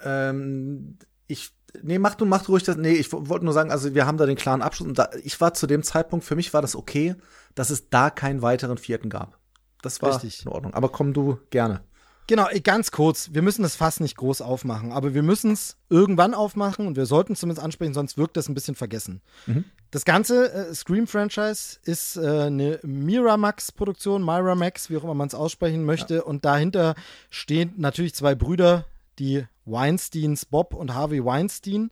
Ähm, 0.03 0.97
ich 1.27 1.51
Nee, 1.81 1.99
mach 1.99 2.15
du, 2.15 2.25
mach 2.25 2.43
du 2.43 2.53
ruhig 2.53 2.63
das. 2.63 2.77
Nee, 2.77 2.93
ich 2.93 3.11
wollte 3.11 3.45
nur 3.45 3.53
sagen, 3.53 3.71
also 3.71 3.93
wir 3.93 4.05
haben 4.05 4.17
da 4.17 4.25
den 4.25 4.35
klaren 4.35 4.61
Abschluss 4.61 4.87
und 4.87 4.99
da, 4.99 5.09
ich 5.23 5.39
war 5.41 5.53
zu 5.53 5.67
dem 5.67 5.83
Zeitpunkt, 5.83 6.25
für 6.25 6.35
mich 6.35 6.53
war 6.53 6.61
das 6.61 6.75
okay, 6.75 7.15
dass 7.55 7.69
es 7.69 7.89
da 7.89 8.09
keinen 8.09 8.41
weiteren 8.41 8.77
vierten 8.77 9.09
gab. 9.09 9.37
Das 9.81 10.01
war 10.01 10.13
Richtig. 10.13 10.45
in 10.45 10.51
Ordnung. 10.51 10.73
Aber 10.73 10.89
komm 10.89 11.13
du 11.13 11.39
gerne. 11.49 11.81
Genau, 12.29 12.47
ganz 12.63 12.91
kurz. 12.91 13.31
Wir 13.33 13.41
müssen 13.41 13.63
das 13.63 13.75
Fass 13.75 13.99
nicht 13.99 14.15
groß 14.15 14.41
aufmachen, 14.41 14.91
aber 14.91 15.15
wir 15.15 15.23
müssen 15.23 15.51
es 15.51 15.77
irgendwann 15.89 16.35
aufmachen 16.35 16.85
und 16.85 16.95
wir 16.95 17.07
sollten 17.07 17.33
es 17.33 17.39
zumindest 17.39 17.63
ansprechen, 17.63 17.95
sonst 17.95 18.19
wirkt 18.19 18.37
das 18.37 18.47
ein 18.47 18.53
bisschen 18.53 18.75
vergessen. 18.75 19.21
Mhm. 19.47 19.65
Das 19.89 20.05
ganze 20.05 20.53
äh, 20.53 20.75
Scream-Franchise 20.75 21.79
ist 21.83 22.17
äh, 22.17 22.41
eine 22.43 22.79
Miramax-Produktion, 22.83 24.23
Miramax, 24.23 24.91
wie 24.91 24.97
auch 24.97 25.03
immer 25.03 25.15
man 25.15 25.27
es 25.27 25.33
aussprechen 25.33 25.83
möchte. 25.85 26.17
Ja. 26.17 26.21
Und 26.21 26.45
dahinter 26.45 26.93
stehen 27.31 27.73
natürlich 27.77 28.13
zwei 28.13 28.35
Brüder, 28.35 28.85
die 29.19 29.45
Weinsteins, 29.65 30.45
Bob 30.45 30.73
und 30.73 30.93
Harvey 30.93 31.23
Weinstein. 31.23 31.91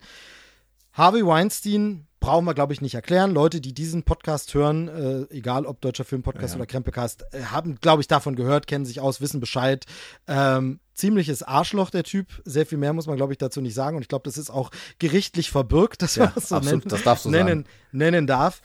Harvey 0.92 1.24
Weinstein 1.24 2.06
brauchen 2.20 2.44
wir, 2.44 2.54
glaube 2.54 2.72
ich, 2.72 2.80
nicht 2.80 2.94
erklären. 2.94 3.32
Leute, 3.32 3.60
die 3.60 3.72
diesen 3.72 4.02
Podcast 4.02 4.52
hören, 4.54 4.88
äh, 4.88 5.34
egal 5.34 5.66
ob 5.66 5.80
Deutscher 5.80 6.04
Filmpodcast 6.04 6.54
Ja, 6.54 6.58
ja. 6.58 6.62
oder 6.62 6.66
Krempelcast, 6.66 7.24
äh, 7.32 7.44
haben, 7.44 7.76
glaube 7.76 8.02
ich, 8.02 8.08
davon 8.08 8.34
gehört, 8.34 8.66
kennen 8.66 8.84
sich 8.84 9.00
aus, 9.00 9.20
wissen 9.20 9.38
Bescheid. 9.38 9.84
Ähm, 10.26 10.80
ziemliches 10.94 11.44
Arschloch, 11.44 11.90
der 11.90 12.02
Typ. 12.02 12.42
Sehr 12.44 12.66
viel 12.66 12.78
mehr 12.78 12.92
muss 12.92 13.06
man, 13.06 13.16
glaube 13.16 13.32
ich, 13.32 13.38
dazu 13.38 13.60
nicht 13.60 13.74
sagen. 13.74 13.96
Und 13.96 14.02
ich 14.02 14.08
glaube, 14.08 14.24
das 14.24 14.36
ist 14.36 14.50
auch 14.50 14.70
gerichtlich 14.98 15.50
verbürgt, 15.50 16.02
dass 16.02 16.16
Ja, 16.16 16.24
man 16.24 16.32
das 16.34 16.48
so 16.48 16.56
absolut, 16.56 16.82
nennen, 16.82 16.94
das 17.04 17.24
nennen, 17.26 17.64
nennen 17.92 18.26
darf. 18.26 18.60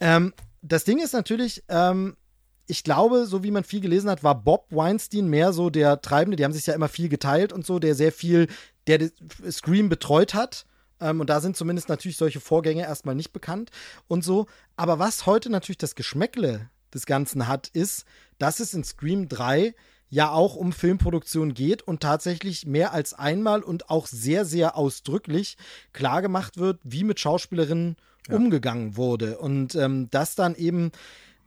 Ähm, 0.00 0.32
das 0.62 0.84
Ding 0.84 0.98
ist 0.98 1.12
natürlich, 1.12 1.62
ähm, 1.68 2.16
ich 2.66 2.84
glaube, 2.84 3.26
so 3.26 3.42
wie 3.42 3.50
man 3.50 3.64
viel 3.64 3.80
gelesen 3.80 4.10
hat, 4.10 4.24
war 4.24 4.34
Bob 4.34 4.66
Weinstein 4.70 5.28
mehr 5.28 5.52
so 5.52 5.70
der 5.70 6.00
Treibende. 6.00 6.36
Die 6.36 6.44
haben 6.44 6.52
sich 6.52 6.66
ja 6.66 6.74
immer 6.74 6.88
viel 6.88 7.08
geteilt 7.08 7.52
und 7.52 7.64
so, 7.64 7.78
der 7.78 7.94
sehr 7.94 8.12
viel, 8.12 8.48
der 8.86 8.98
das 8.98 9.12
Scream 9.50 9.88
betreut 9.88 10.34
hat. 10.34 10.66
Ähm, 11.00 11.20
und 11.20 11.30
da 11.30 11.40
sind 11.40 11.56
zumindest 11.56 11.88
natürlich 11.88 12.16
solche 12.16 12.40
Vorgänge 12.40 12.82
erstmal 12.82 13.14
nicht 13.14 13.32
bekannt 13.32 13.70
und 14.08 14.24
so. 14.24 14.46
Aber 14.76 14.98
was 14.98 15.26
heute 15.26 15.50
natürlich 15.50 15.78
das 15.78 15.94
Geschmäckle 15.94 16.70
des 16.92 17.06
Ganzen 17.06 17.46
hat, 17.46 17.68
ist, 17.68 18.04
dass 18.38 18.60
es 18.60 18.74
in 18.74 18.84
Scream 18.84 19.28
3 19.28 19.74
ja 20.08 20.30
auch 20.30 20.54
um 20.54 20.72
Filmproduktion 20.72 21.52
geht 21.54 21.82
und 21.82 22.00
tatsächlich 22.00 22.64
mehr 22.64 22.92
als 22.92 23.12
einmal 23.12 23.62
und 23.62 23.90
auch 23.90 24.06
sehr, 24.06 24.44
sehr 24.44 24.76
ausdrücklich 24.76 25.56
klargemacht 25.92 26.58
wird, 26.58 26.80
wie 26.84 27.04
mit 27.04 27.18
Schauspielerinnen 27.18 27.96
umgegangen 28.28 28.96
wurde. 28.96 29.38
Und 29.38 29.74
ähm, 29.74 30.08
dass 30.10 30.34
dann 30.34 30.54
eben 30.54 30.90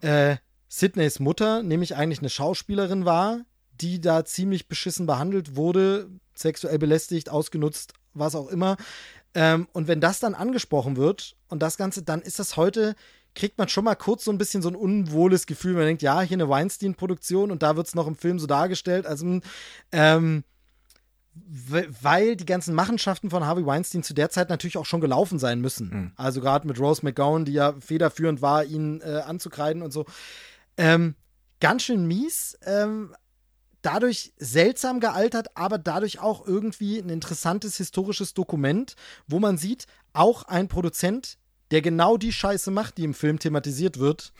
äh, 0.01 0.38
Sidneys 0.69 1.19
Mutter 1.19 1.64
nämlich 1.64 1.95
eigentlich 1.95 2.19
eine 2.19 2.30
Schauspielerin 2.30 3.03
war, 3.03 3.41
die 3.81 3.99
da 3.99 4.23
ziemlich 4.23 4.67
beschissen 4.67 5.06
behandelt 5.06 5.56
wurde, 5.56 6.09
sexuell 6.35 6.77
belästigt, 6.80 7.30
ausgenutzt, 7.30 7.93
was 8.14 8.35
auch 8.35 8.48
immer. 8.48 8.77
Ähm, 9.33 9.67
und 9.73 9.88
wenn 9.88 9.99
das 10.01 10.19
dann 10.19 10.35
angesprochen 10.35 10.95
wird 10.95 11.35
und 11.48 11.61
das 11.61 11.77
Ganze, 11.77 12.03
dann 12.03 12.22
ist 12.22 12.39
das 12.39 12.56
heute, 12.57 12.95
kriegt 13.35 13.57
man 13.57 13.69
schon 13.69 13.83
mal 13.83 13.95
kurz 13.95 14.23
so 14.25 14.31
ein 14.31 14.38
bisschen 14.38 14.61
so 14.61 14.69
ein 14.69 14.75
unwohles 14.75 15.45
Gefühl. 15.45 15.73
Man 15.73 15.85
denkt, 15.85 16.01
ja, 16.01 16.22
hier 16.22 16.35
eine 16.35 16.49
Weinstein-Produktion 16.49 17.51
und 17.51 17.61
da 17.64 17.75
wird 17.75 17.88
es 17.88 17.95
noch 17.95 18.07
im 18.07 18.15
Film 18.15 18.39
so 18.39 18.48
dargestellt. 18.48 19.06
Also, 19.06 19.39
ähm, 19.91 20.43
we- 21.35 21.88
weil 22.01 22.35
die 22.35 22.45
ganzen 22.45 22.73
Machenschaften 22.73 23.30
von 23.30 23.45
Harvey 23.45 23.65
Weinstein 23.65 24.03
zu 24.03 24.14
der 24.14 24.30
Zeit 24.30 24.49
natürlich 24.49 24.77
auch 24.77 24.85
schon 24.85 24.99
gelaufen 25.01 25.39
sein 25.39 25.61
müssen. 25.61 25.89
Also 26.15 26.41
gerade 26.41 26.67
mit 26.67 26.80
Rose 26.80 27.01
McGowan, 27.03 27.45
die 27.45 27.53
ja 27.53 27.75
federführend 27.80 28.41
war, 28.41 28.65
ihn 28.65 29.01
äh, 29.01 29.22
anzukreiden 29.25 29.81
und 29.83 29.91
so. 29.91 30.06
Ähm, 30.80 31.16
ganz 31.59 31.83
schön 31.83 32.08
mies. 32.08 32.58
Ähm, 32.66 33.14
dadurch 33.82 34.33
seltsam 34.38 34.99
gealtert, 34.99 35.56
aber 35.56 35.77
dadurch 35.77 36.19
auch 36.19 36.48
irgendwie 36.48 36.98
ein 36.98 37.09
interessantes 37.09 37.77
historisches 37.77 38.33
Dokument, 38.33 38.95
wo 39.27 39.40
man 39.40 39.58
sieht, 39.58 39.85
auch 40.14 40.43
ein 40.43 40.67
Produzent, 40.67 41.38
der 41.72 41.82
genau 41.82 42.17
die 42.17 42.33
Scheiße 42.33 42.72
macht, 42.72 42.98
die 42.98 43.03
im 43.03 43.14
Film 43.14 43.40
thematisiert 43.40 43.99
wird, 43.99 44.33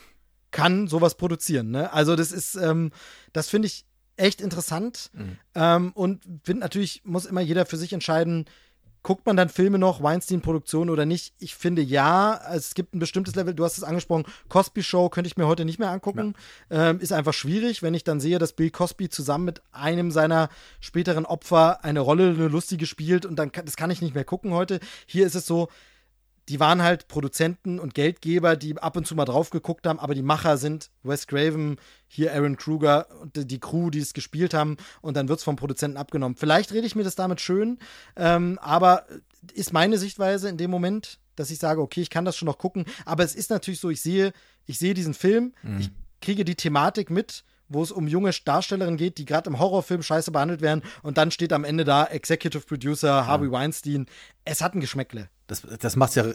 kann 0.51 0.88
sowas 0.88 1.16
produzieren. 1.16 1.72
Ne? 1.72 1.92
Also 1.93 2.16
das 2.16 2.32
ist, 2.32 2.56
ähm, 2.56 2.92
das 3.34 3.50
finde 3.50 3.68
ich 3.68 3.85
echt 4.16 4.42
interessant 4.42 5.11
ähm, 5.56 5.92
und 5.93 6.24
finde 6.43 6.61
natürlich, 6.61 7.03
muss 7.06 7.26
immer 7.26 7.42
jeder 7.42 7.66
für 7.66 7.77
sich 7.77 7.93
entscheiden, 7.93 8.45
guckt 9.03 9.26
man 9.26 9.38
dann 9.38 9.50
Filme 9.50 9.80
noch, 9.80 10.03
Weinstein-Produktion 10.03 10.90
oder 10.90 11.06
nicht? 11.06 11.34
Ich 11.40 11.56
finde 11.56 11.82
ja, 11.82 12.40
es 12.53 12.74
gibt 12.74 12.94
ein 12.94 13.00
bestimmtes 13.00 13.36
Level, 13.36 13.53
du 13.53 13.64
hast 13.64 13.78
es 13.78 13.84
angesprochen, 13.84 14.26
Cosby 14.50 14.84
Show 14.84 15.10
könnte 15.10 15.28
ich 15.28 15.38
mir 15.38 15.48
heute 15.48 15.66
nicht 15.66 15.80
mehr 15.80 15.90
angucken. 15.90 16.36
Ähm, 16.69 17.00
ist 17.00 17.14
einfach 17.14 17.34
schwierig, 17.34 17.82
wenn 17.82 17.94
ich 17.94 18.03
dann 18.03 18.19
sehe, 18.19 18.40
dass 18.40 18.53
Bill 18.53 18.69
Cosby 18.69 19.10
zusammen 19.10 19.45
mit 19.45 19.61
einem 19.72 20.11
seiner 20.11 20.50
späteren 20.80 21.26
Opfer 21.26 21.84
eine 21.84 22.02
Rolle, 22.02 22.30
eine 22.30 22.48
lustige 22.48 22.86
spielt 22.86 23.26
und 23.26 23.38
dann 23.38 23.52
das 23.52 23.78
kann 23.78 23.92
ich 23.92 24.02
nicht 24.02 24.16
mehr 24.16 24.26
gucken 24.26 24.53
heute. 24.53 24.80
Hier 25.06 25.26
ist 25.26 25.36
es 25.36 25.45
so, 25.45 25.69
die 26.50 26.60
waren 26.60 26.82
halt 26.82 27.08
Produzenten 27.08 27.80
und 27.80 27.94
Geldgeber, 27.94 28.56
die 28.56 28.78
ab 28.78 28.98
und 28.98 29.06
zu 29.06 29.16
mal 29.16 29.26
drauf 29.26 29.52
geguckt 29.52 29.86
haben, 29.88 30.00
aber 30.00 30.16
die 30.16 30.24
Macher 30.24 30.58
sind 30.58 30.90
Wes 31.03 31.28
Craven, 31.28 31.78
hier 32.08 32.34
Aaron 32.34 32.58
Kruger 32.58 33.08
und 33.22 33.50
die- 33.52 33.60
Crew, 33.60 33.90
die 33.92 34.00
es 34.00 34.14
gespielt 34.14 34.53
haben 34.53 34.78
und 35.02 35.16
dann 35.16 35.30
wird 35.30 35.40
es 35.40 35.44
vom 35.45 35.56
Produzenten 35.56 35.98
abgenommen. 35.98 36.36
Vielleicht 36.36 36.72
rede 36.74 36.88
ich 36.88 36.95
mir 36.95 37.03
das 37.03 37.16
damit 37.16 37.40
schön, 37.40 37.78
ähm, 38.16 38.58
aber 38.61 39.06
ist 39.53 39.74
meine 39.74 39.98
Sichtweise 39.98 40.50
in 40.50 40.58
dem 40.58 40.72
Moment, 40.72 41.19
dass 41.36 41.52
ich 41.52 41.60
sage, 41.60 41.82
okay, 41.82 42.02
ich 42.02 42.10
kann 42.10 42.26
das 42.26 42.36
schon 42.36 42.48
noch 42.48 42.58
gucken, 42.58 42.86
aber 43.06 43.24
es 43.24 43.36
ist 43.36 43.50
natürlich 43.52 43.80
so, 43.80 43.90
ich 43.90 44.02
sehe, 44.02 44.34
ich 44.66 44.80
sehe 44.80 44.94
diesen 44.94 45.14
Film, 45.14 45.53
ich 45.80 45.92
kriege 46.22 46.44
die 46.44 46.56
Thematik 46.56 47.10
mit, 47.11 47.44
wo 47.69 47.84
es 47.84 47.92
um 47.92 48.08
junge 48.08 48.32
Darstellerinnen 48.44 48.98
geht, 48.98 49.19
die 49.19 49.26
gerade 49.26 49.50
im 49.50 49.60
Horrorfilm 49.60 50.02
scheiße 50.02 50.32
behandelt 50.32 50.61
werden 50.61 50.82
und 51.03 51.18
dann 51.19 51.30
steht 51.30 51.53
am 51.53 51.64
Ende 51.64 51.86
da 51.86 52.06
Executive 52.06 52.66
Producer 52.66 53.28
Harvey 53.28 53.52
Weinstein. 53.52 54.08
Es 54.44 54.61
hat 54.61 54.74
ein 54.74 54.82
Geschmäckle. 54.82 55.30
Das, 55.50 55.64
das 55.80 55.95
macht's 55.95 56.16
ja 56.16 56.26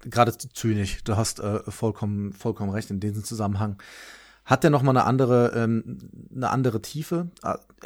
gerade 0.00 0.36
zynisch. 0.36 1.02
Du 1.04 1.16
hast 1.16 1.40
äh, 1.40 1.60
vollkommen, 1.70 2.32
vollkommen 2.32 2.70
recht 2.70 2.90
in 2.90 3.00
diesem 3.00 3.24
Zusammenhang. 3.24 3.82
Hat 4.44 4.62
der 4.62 4.70
noch 4.70 4.82
mal 4.82 4.90
eine 4.90 5.04
andere, 5.04 5.52
ähm, 5.56 5.98
eine 6.34 6.50
andere 6.50 6.80
Tiefe? 6.80 7.30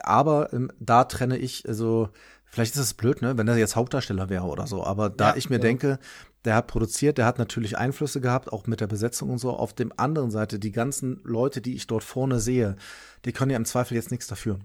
Aber 0.02 0.52
ähm, 0.52 0.70
da 0.78 1.04
trenne 1.04 1.38
ich, 1.38 1.66
also 1.66 2.10
vielleicht 2.44 2.74
ist 2.74 2.80
es 2.80 2.94
blöd, 2.94 3.22
ne, 3.22 3.38
wenn 3.38 3.48
er 3.48 3.56
jetzt 3.56 3.76
Hauptdarsteller 3.76 4.28
wäre 4.28 4.44
oder 4.44 4.66
so. 4.66 4.84
Aber 4.84 5.08
da 5.08 5.30
Ja, 5.30 5.36
ich 5.36 5.48
mir 5.48 5.56
ja. 5.56 5.62
denke, 5.62 5.98
der 6.44 6.56
hat 6.56 6.66
produziert, 6.66 7.16
der 7.16 7.26
hat 7.26 7.38
natürlich 7.38 7.78
Einflüsse 7.78 8.20
gehabt, 8.20 8.52
auch 8.52 8.66
mit 8.66 8.80
der 8.80 8.88
Besetzung 8.88 9.30
und 9.30 9.38
so. 9.38 9.50
Auf 9.50 9.72
dem 9.72 9.92
anderen 9.96 10.30
Seite, 10.30 10.58
die 10.58 10.72
ganzen 10.72 11.20
Leute, 11.24 11.62
die 11.62 11.74
ich 11.74 11.86
dort 11.86 12.04
vorne 12.04 12.40
sehe, 12.40 12.76
die 13.24 13.32
können 13.32 13.50
ja 13.50 13.56
im 13.56 13.64
Zweifel 13.64 13.94
jetzt 13.94 14.10
nichts 14.10 14.26
dafür. 14.26 14.58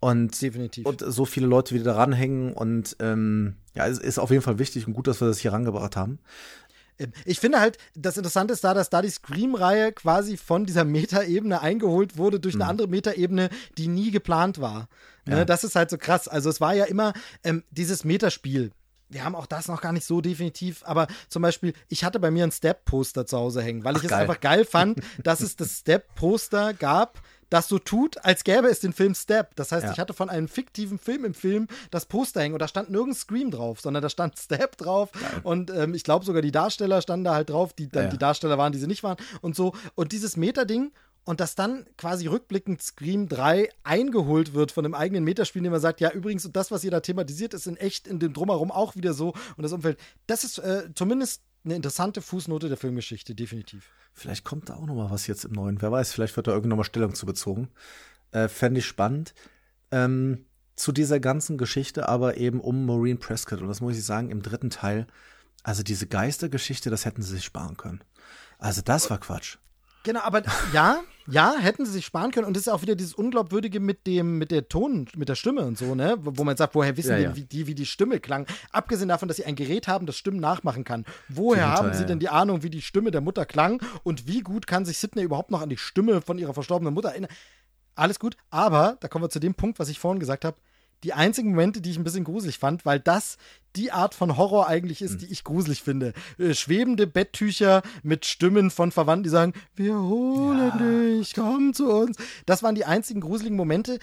Und 0.00 0.40
Definitiv. 0.42 0.84
und 0.86 1.00
so 1.06 1.24
viele 1.24 1.46
Leute 1.46 1.74
wieder 1.74 1.84
daran 1.84 2.12
hängen 2.12 2.52
und 2.52 2.96
ähm, 3.00 3.56
ja, 3.74 3.86
es 3.86 3.98
ist 3.98 4.18
auf 4.18 4.30
jeden 4.30 4.42
Fall 4.42 4.58
wichtig 4.58 4.86
und 4.86 4.92
gut, 4.92 5.06
dass 5.06 5.20
wir 5.20 5.28
das 5.28 5.38
hier 5.38 5.52
rangebracht 5.52 5.96
haben. 5.96 6.18
Ähm, 6.98 7.12
Ich 7.24 7.40
finde 7.40 7.58
halt, 7.60 7.78
das 7.94 8.16
Interessante 8.18 8.52
ist 8.52 8.62
da, 8.64 8.74
dass 8.74 8.90
da 8.90 9.00
die 9.00 9.08
Scream-Reihe 9.10 9.92
quasi 9.92 10.36
von 10.36 10.66
dieser 10.66 10.84
Metaebene 10.84 11.60
eingeholt 11.62 12.16
wurde 12.18 12.38
durch 12.38 12.54
eine 12.54 12.66
andere 12.66 12.86
Metaebene, 12.88 13.48
die 13.78 13.88
nie 13.88 14.10
geplant 14.10 14.60
war. 14.60 14.88
Ne, 15.26 15.46
Das 15.46 15.64
ist 15.64 15.74
halt 15.74 15.88
so 15.88 15.96
krass. 15.96 16.28
Also 16.28 16.50
es 16.50 16.60
war 16.60 16.74
ja 16.74 16.84
immer 16.84 17.14
ähm, 17.42 17.62
dieses 17.70 18.04
Metaspiel. 18.04 18.72
Wir 19.08 19.24
haben 19.24 19.34
auch 19.34 19.46
das 19.46 19.68
noch 19.68 19.80
gar 19.80 19.92
nicht 19.92 20.04
so 20.06 20.20
definitiv, 20.20 20.82
aber 20.84 21.06
zum 21.28 21.40
Beispiel, 21.42 21.72
ich 21.88 22.04
hatte 22.04 22.18
bei 22.18 22.30
mir 22.30 22.44
ein 22.44 22.50
Step-Poster 22.52 23.26
zu 23.26 23.36
Hause 23.38 23.62
hängen, 23.62 23.84
weil 23.84 23.94
ich 23.94 24.00
Ach, 24.00 24.04
es 24.04 24.10
geil. 24.10 24.20
einfach 24.22 24.40
geil 24.40 24.64
fand, 24.64 25.00
dass 25.22 25.40
es 25.40 25.56
das 25.56 25.70
Step-Poster 25.80 26.74
gab, 26.74 27.20
das 27.54 27.68
so 27.68 27.78
tut, 27.78 28.22
als 28.24 28.42
gäbe 28.44 28.66
es 28.68 28.80
den 28.80 28.92
Film 28.92 29.14
Step. 29.14 29.54
Das 29.56 29.70
heißt, 29.72 29.84
Ja. 29.86 29.92
ich 29.92 29.98
hatte 29.98 30.12
von 30.12 30.28
einem 30.28 30.48
fiktiven 30.48 30.98
Film 30.98 31.24
im 31.24 31.34
Film 31.34 31.68
das 31.90 32.04
Poster 32.06 32.40
hängen 32.40 32.54
und 32.54 32.58
da 32.60 32.68
stand 32.68 32.90
nirgends 32.90 33.20
Scream 33.20 33.50
drauf, 33.50 33.80
sondern 33.80 34.02
da 34.02 34.08
stand 34.10 34.38
Step 34.38 34.76
drauf 34.76 35.10
und 35.44 35.70
ähm, 35.70 35.94
ich 35.94 36.02
glaube 36.04 36.24
sogar 36.24 36.42
die 36.42 36.50
Darsteller 36.52 37.00
standen 37.00 37.24
da 37.24 37.34
halt 37.34 37.50
drauf, 37.50 37.72
die 37.72 37.88
dann 37.88 38.02
Ja, 38.02 38.06
ja. 38.06 38.10
die 38.10 38.18
Darsteller 38.18 38.58
waren, 38.58 38.72
die 38.72 38.78
sie 38.78 38.86
nicht 38.88 39.02
waren 39.02 39.16
und 39.40 39.54
so. 39.56 39.72
Und 39.94 40.12
dieses 40.12 40.36
Meta-Ding 40.36 40.92
und 41.24 41.40
dass 41.40 41.54
dann 41.54 41.86
quasi 41.96 42.26
rückblickend 42.26 42.82
Scream 42.82 43.28
3 43.28 43.70
eingeholt 43.82 44.52
wird 44.52 44.72
von 44.72 44.82
dem 44.82 44.94
eigenen 44.94 45.24
Metaspiel, 45.24 45.60
indem 45.60 45.72
man 45.72 45.80
sagt, 45.80 46.00
ja, 46.00 46.10
übrigens, 46.10 46.44
und 46.44 46.54
das, 46.56 46.70
was 46.70 46.84
ihr 46.84 46.90
da 46.90 47.00
thematisiert, 47.00 47.54
ist 47.54 47.66
in 47.66 47.76
echt 47.78 48.06
in 48.06 48.18
dem 48.18 48.32
Drumherum 48.34 48.70
auch 48.70 48.94
wieder 48.96 49.14
so 49.14 49.28
und 49.56 49.62
das 49.62 49.72
Umfeld. 49.72 49.98
Das 50.26 50.44
ist 50.44 50.58
äh, 50.58 50.88
zumindest 50.94 51.42
eine 51.64 51.76
interessante 51.76 52.20
Fußnote 52.20 52.68
der 52.68 52.76
Filmgeschichte, 52.76 53.34
definitiv. 53.34 53.90
Vielleicht 54.12 54.44
kommt 54.44 54.68
da 54.68 54.74
auch 54.74 54.86
noch 54.86 54.94
mal 54.94 55.10
was 55.10 55.26
jetzt 55.26 55.44
im 55.44 55.52
Neuen. 55.52 55.80
Wer 55.80 55.90
weiß, 55.90 56.12
vielleicht 56.12 56.36
wird 56.36 56.46
da 56.46 56.52
irgendwann 56.52 56.70
noch 56.70 56.76
mal 56.76 56.84
Stellung 56.84 57.14
zu 57.14 57.26
bezogen. 57.26 57.68
Äh, 58.32 58.48
Fände 58.48 58.80
ich 58.80 58.86
spannend. 58.86 59.34
Ähm, 59.90 60.46
zu 60.76 60.92
dieser 60.92 61.20
ganzen 61.20 61.56
Geschichte 61.56 62.08
aber 62.08 62.36
eben 62.36 62.60
um 62.60 62.84
Maureen 62.84 63.18
Prescott. 63.18 63.60
Und 63.60 63.68
das 63.68 63.80
muss 63.80 63.96
ich 63.96 64.04
sagen, 64.04 64.30
im 64.30 64.42
dritten 64.42 64.70
Teil, 64.70 65.06
also 65.62 65.82
diese 65.82 66.06
Geistergeschichte, 66.06 66.90
das 66.90 67.04
hätten 67.04 67.22
sie 67.22 67.34
sich 67.34 67.44
sparen 67.44 67.76
können. 67.76 68.02
Also 68.58 68.82
das 68.82 69.10
war 69.10 69.18
Quatsch. 69.18 69.58
Genau, 70.04 70.20
aber 70.20 70.42
ja, 70.72 71.00
ja, 71.26 71.54
hätten 71.58 71.86
sie 71.86 71.92
sich 71.92 72.04
sparen 72.04 72.30
können. 72.30 72.46
Und 72.46 72.54
das 72.54 72.64
ist 72.66 72.68
auch 72.68 72.82
wieder 72.82 72.94
dieses 72.94 73.14
Unglaubwürdige 73.14 73.80
mit 73.80 74.06
dem, 74.06 74.36
mit 74.38 74.50
der 74.50 74.68
Ton, 74.68 75.08
mit 75.16 75.30
der 75.30 75.34
Stimme 75.34 75.62
und 75.62 75.78
so, 75.78 75.94
ne? 75.94 76.16
Wo 76.20 76.32
wo 76.36 76.44
man 76.44 76.56
sagt, 76.56 76.74
woher 76.74 76.96
wissen 76.96 77.12
Ja, 77.12 77.16
die, 77.16 77.22
ja. 77.22 77.36
Wie, 77.36 77.44
die, 77.44 77.66
wie 77.66 77.74
die 77.74 77.86
Stimme 77.86 78.20
klang? 78.20 78.46
Abgesehen 78.70 79.08
davon, 79.08 79.28
dass 79.28 79.38
sie 79.38 79.46
ein 79.46 79.56
Gerät 79.56 79.88
haben, 79.88 80.04
das 80.04 80.16
Stimmen 80.16 80.38
nachmachen 80.40 80.84
kann. 80.84 81.06
Woher 81.28 81.66
Mutter, 81.66 81.78
haben 81.78 81.94
sie 81.94 82.00
ja, 82.00 82.06
denn 82.06 82.18
die 82.18 82.28
Ahnung, 82.28 82.62
wie 82.62 82.70
die 82.70 82.82
Stimme 82.82 83.10
der 83.10 83.22
Mutter 83.22 83.46
klang? 83.46 83.82
Und 84.02 84.28
wie 84.28 84.40
gut 84.40 84.66
kann 84.66 84.84
sich 84.84 84.98
Sidney 84.98 85.22
überhaupt 85.22 85.50
noch 85.50 85.62
an 85.62 85.70
die 85.70 85.78
Stimme 85.78 86.20
von 86.20 86.36
ihrer 86.36 86.52
verstorbenen 86.52 86.92
Mutter 86.92 87.08
erinnern? 87.08 87.30
Alles 87.94 88.18
gut, 88.18 88.36
aber 88.50 88.98
da 89.00 89.08
kommen 89.08 89.24
wir 89.24 89.30
zu 89.30 89.40
dem 89.40 89.54
Punkt, 89.54 89.78
was 89.78 89.88
ich 89.88 89.98
vorhin 89.98 90.20
gesagt 90.20 90.44
habe. 90.44 90.58
Die 91.04 91.12
einzigen 91.12 91.50
Momente, 91.50 91.82
die 91.82 91.90
ich 91.90 91.98
ein 91.98 92.04
bisschen 92.04 92.24
gruselig 92.24 92.58
fand, 92.58 92.86
weil 92.86 92.98
das 92.98 93.36
die 93.76 93.92
Art 93.92 94.14
von 94.14 94.38
Horror 94.38 94.68
eigentlich 94.68 95.02
ist, 95.02 95.20
die 95.20 95.26
ich 95.26 95.44
gruselig 95.44 95.82
finde. 95.82 96.14
Äh, 96.38 96.54
schwebende 96.54 97.06
Betttücher 97.06 97.82
mit 98.02 98.24
Stimmen 98.24 98.70
von 98.70 98.90
Verwandten, 98.90 99.24
die 99.24 99.28
sagen, 99.28 99.52
wir 99.76 99.94
holen 100.00 101.18
dich, 101.18 101.34
komm 101.34 101.74
zu 101.74 101.92
uns. 101.92 102.16
Das 102.46 102.62
waren 102.62 102.74
die 102.74 102.86
einzigen 102.86 103.20
gruseligen 103.20 103.56
Momente, 103.56 103.98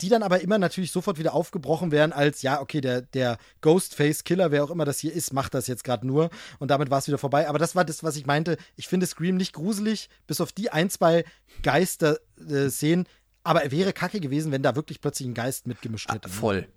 die 0.00 0.08
dann 0.08 0.22
aber 0.22 0.40
immer 0.40 0.58
natürlich 0.58 0.92
sofort 0.92 1.18
wieder 1.18 1.34
aufgebrochen 1.34 1.90
werden 1.90 2.12
als, 2.12 2.40
ja, 2.42 2.60
okay, 2.60 2.80
der, 2.80 3.02
der 3.02 3.36
Ghostface-Killer, 3.60 4.50
wer 4.50 4.64
auch 4.64 4.70
immer 4.70 4.84
das 4.84 5.00
hier 5.00 5.12
ist, 5.12 5.34
macht 5.34 5.52
das 5.52 5.66
jetzt 5.66 5.84
gerade 5.84 6.06
nur 6.06 6.30
und 6.58 6.70
damit 6.70 6.90
war 6.90 6.98
es 6.98 7.08
wieder 7.08 7.18
vorbei. 7.18 7.48
Aber 7.48 7.58
das 7.58 7.74
war 7.74 7.84
das, 7.84 8.02
was 8.02 8.16
ich 8.16 8.24
meinte. 8.24 8.56
Ich 8.76 8.88
finde 8.88 9.06
Scream 9.06 9.36
nicht 9.36 9.52
gruselig, 9.52 10.08
bis 10.26 10.40
auf 10.40 10.52
die 10.52 10.70
ein, 10.70 10.88
zwei 10.88 11.24
Geister-Szenen. 11.62 13.06
Aber 13.48 13.62
er 13.62 13.70
wäre 13.70 13.94
kacke 13.94 14.20
gewesen, 14.20 14.52
wenn 14.52 14.62
da 14.62 14.76
wirklich 14.76 15.00
plötzlich 15.00 15.26
ein 15.26 15.32
Geist 15.32 15.66
mitgemischt 15.66 16.12
hätte. 16.12 16.28
ne? 16.28 16.34
Voll. 16.34 16.68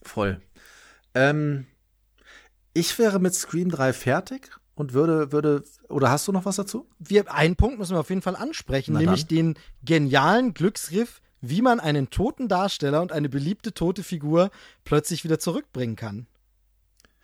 Voll. 0.00 0.40
Ähm, 1.12 1.66
ich 2.72 2.96
wäre 3.00 3.18
mit 3.18 3.34
Scream 3.34 3.68
3 3.68 3.92
fertig. 3.92 4.48
und 4.76 4.92
würde, 4.92 5.32
würde, 5.32 5.64
oder 5.88 6.12
hast 6.12 6.28
du 6.28 6.32
noch 6.32 6.44
was 6.44 6.54
dazu? 6.54 6.88
Wir, 7.00 7.34
einen 7.34 7.56
Punkt 7.56 7.80
müssen 7.80 7.96
wir 7.96 7.98
auf 7.98 8.10
jeden 8.10 8.22
Fall 8.22 8.36
ansprechen, 8.36 8.92
Na 8.92 9.00
nämlich 9.00 9.26
den 9.26 9.58
genialen 9.82 10.54
Glücksgriff, 10.54 11.20
wie 11.40 11.62
man 11.62 11.80
einen 11.80 12.10
toten 12.10 12.46
Darsteller 12.46 13.02
und 13.02 13.10
eine 13.10 13.28
beliebte 13.28 13.74
tote 13.74 14.04
Figur 14.04 14.52
plötzlich 14.84 15.24
wieder 15.24 15.40
zurückbringen 15.40 15.96
kann. 15.96 16.28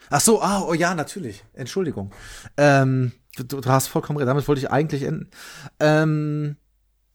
Ach 0.09 0.21
so, 0.21 0.43
ah, 0.43 0.65
oh 0.67 0.75
ja, 0.75 0.97
natürlich. 0.97 1.45
Entschuldigung. 1.53 2.13
Ähm, 2.57 3.13
du, 3.37 3.45
du 3.45 3.71
hast 3.71 3.87
vollkommen 3.87 4.17
recht. 4.17 4.27
Damit 4.27 4.49
wollte 4.49 4.61
ich 4.61 4.71
eigentlich 4.73 5.05
enden. 5.05 5.31
Ähm, 5.79 6.57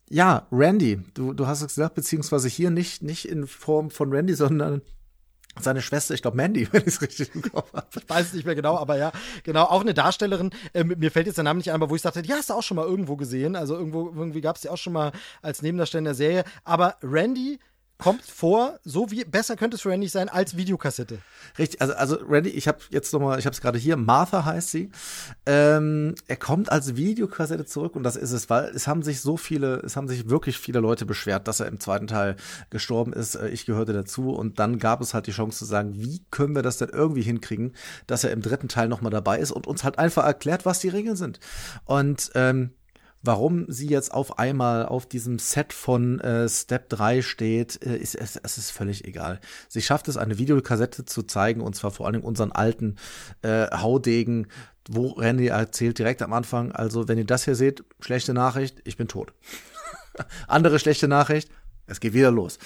ja, 0.08 0.46
Randy, 0.52 1.00
du, 1.14 1.32
du 1.32 1.46
hast 1.46 1.62
es 1.62 1.68
gesagt, 1.68 1.94
beziehungsweise 1.94 2.48
hier 2.48 2.70
nicht, 2.70 3.02
nicht 3.02 3.28
in 3.28 3.46
Form 3.46 3.90
von 3.90 4.12
Randy, 4.12 4.34
sondern 4.34 4.82
seine 5.58 5.80
Schwester, 5.80 6.14
ich 6.14 6.22
glaube 6.22 6.36
Mandy, 6.36 6.68
wenn 6.72 6.82
ich 6.82 6.88
es 6.88 7.02
richtig 7.02 7.34
im 7.34 7.42
Kopf 7.42 7.72
habe. 7.72 7.86
Ich 7.96 8.08
weiß 8.08 8.26
es 8.26 8.32
nicht 8.34 8.44
mehr 8.44 8.54
genau, 8.54 8.76
aber 8.76 8.96
ja, 8.98 9.12
genau, 9.42 9.64
auch 9.64 9.80
eine 9.80 9.94
Darstellerin, 9.94 10.50
äh, 10.74 10.84
mir 10.84 11.10
fällt 11.10 11.26
jetzt 11.26 11.36
der 11.36 11.44
Name 11.44 11.58
nicht 11.58 11.70
ein, 11.70 11.74
aber 11.74 11.90
wo 11.90 11.96
ich 11.96 12.02
dachte, 12.02 12.22
ja, 12.24 12.36
hast 12.36 12.50
du 12.50 12.54
auch 12.54 12.62
schon 12.62 12.76
mal 12.76 12.86
irgendwo 12.86 13.16
gesehen, 13.16 13.56
also 13.56 13.74
irgendwo, 13.74 14.12
irgendwie 14.14 14.40
gab 14.40 14.56
es 14.56 14.62
die 14.62 14.68
auch 14.68 14.76
schon 14.76 14.92
mal 14.92 15.12
als 15.42 15.62
Nebendarsteller 15.62 16.00
in 16.00 16.04
der 16.04 16.14
Serie, 16.14 16.44
aber 16.64 16.96
Randy 17.02 17.58
kommt 17.98 18.22
vor, 18.22 18.78
so 18.84 19.10
wie 19.10 19.24
besser 19.24 19.56
könnte 19.56 19.76
es 19.76 19.82
für 19.82 19.88
Randy 19.90 20.08
sein 20.08 20.28
als 20.28 20.56
Videokassette. 20.56 21.18
Richtig, 21.58 21.80
also, 21.80 21.94
also 21.94 22.16
Randy, 22.28 22.50
ich 22.50 22.68
habe 22.68 22.78
jetzt 22.90 23.12
nochmal, 23.12 23.38
ich 23.38 23.46
habe 23.46 23.54
es 23.54 23.60
gerade 23.60 23.78
hier, 23.78 23.96
Martha 23.96 24.44
heißt 24.44 24.70
sie. 24.70 24.90
Ähm, 25.46 26.14
er 26.26 26.36
kommt 26.36 26.70
als 26.70 26.96
Videokassette 26.96 27.64
zurück 27.64 27.96
und 27.96 28.02
das 28.02 28.16
ist 28.16 28.32
es, 28.32 28.50
weil 28.50 28.66
es 28.66 28.86
haben 28.86 29.02
sich 29.02 29.20
so 29.20 29.36
viele, 29.36 29.76
es 29.76 29.96
haben 29.96 30.08
sich 30.08 30.28
wirklich 30.28 30.58
viele 30.58 30.80
Leute 30.80 31.06
beschwert, 31.06 31.48
dass 31.48 31.60
er 31.60 31.66
im 31.66 31.80
zweiten 31.80 32.06
Teil 32.06 32.36
gestorben 32.70 33.12
ist. 33.12 33.34
Äh, 33.36 33.48
ich 33.48 33.64
gehörte 33.64 33.92
dazu 33.92 34.30
und 34.30 34.58
dann 34.58 34.78
gab 34.78 35.00
es 35.00 35.14
halt 35.14 35.26
die 35.26 35.32
Chance 35.32 35.58
zu 35.58 35.64
sagen, 35.64 35.94
wie 35.94 36.22
können 36.30 36.54
wir 36.54 36.62
das 36.62 36.78
denn 36.78 36.90
irgendwie 36.90 37.22
hinkriegen, 37.22 37.74
dass 38.06 38.24
er 38.24 38.32
im 38.32 38.42
dritten 38.42 38.68
Teil 38.68 38.88
nochmal 38.88 39.12
dabei 39.12 39.38
ist 39.38 39.52
und 39.52 39.66
uns 39.66 39.84
halt 39.84 39.98
einfach 39.98 40.24
erklärt, 40.24 40.66
was 40.66 40.80
die 40.80 40.88
Regeln 40.88 41.16
sind. 41.16 41.40
Und 41.84 42.30
ähm, 42.34 42.72
warum 43.22 43.66
sie 43.68 43.88
jetzt 43.88 44.12
auf 44.12 44.38
einmal 44.38 44.86
auf 44.86 45.06
diesem 45.06 45.38
Set 45.38 45.72
von 45.72 46.20
äh, 46.20 46.48
Step 46.48 46.88
3 46.88 47.22
steht, 47.22 47.84
äh, 47.84 47.96
ist 47.96 48.14
es, 48.14 48.36
es 48.36 48.58
ist 48.58 48.70
völlig 48.70 49.04
egal. 49.04 49.40
Sie 49.68 49.82
schafft 49.82 50.08
es, 50.08 50.16
eine 50.16 50.38
Videokassette 50.38 51.04
zu 51.04 51.22
zeigen, 51.22 51.60
und 51.60 51.74
zwar 51.74 51.90
vor 51.90 52.10
Dingen 52.10 52.24
unseren 52.24 52.52
alten 52.52 52.96
äh, 53.42 53.66
Haudegen, 53.70 54.48
wo 54.88 55.08
Randy 55.12 55.48
erzählt 55.48 55.98
direkt 55.98 56.22
am 56.22 56.32
Anfang, 56.32 56.72
also 56.72 57.08
wenn 57.08 57.18
ihr 57.18 57.24
das 57.24 57.44
hier 57.44 57.56
seht, 57.56 57.84
schlechte 58.00 58.34
Nachricht, 58.34 58.80
ich 58.84 58.96
bin 58.96 59.08
tot. 59.08 59.32
Andere 60.46 60.78
schlechte 60.78 61.08
Nachricht, 61.08 61.50
es 61.86 62.00
geht 62.00 62.14
wieder 62.14 62.30
los. 62.30 62.58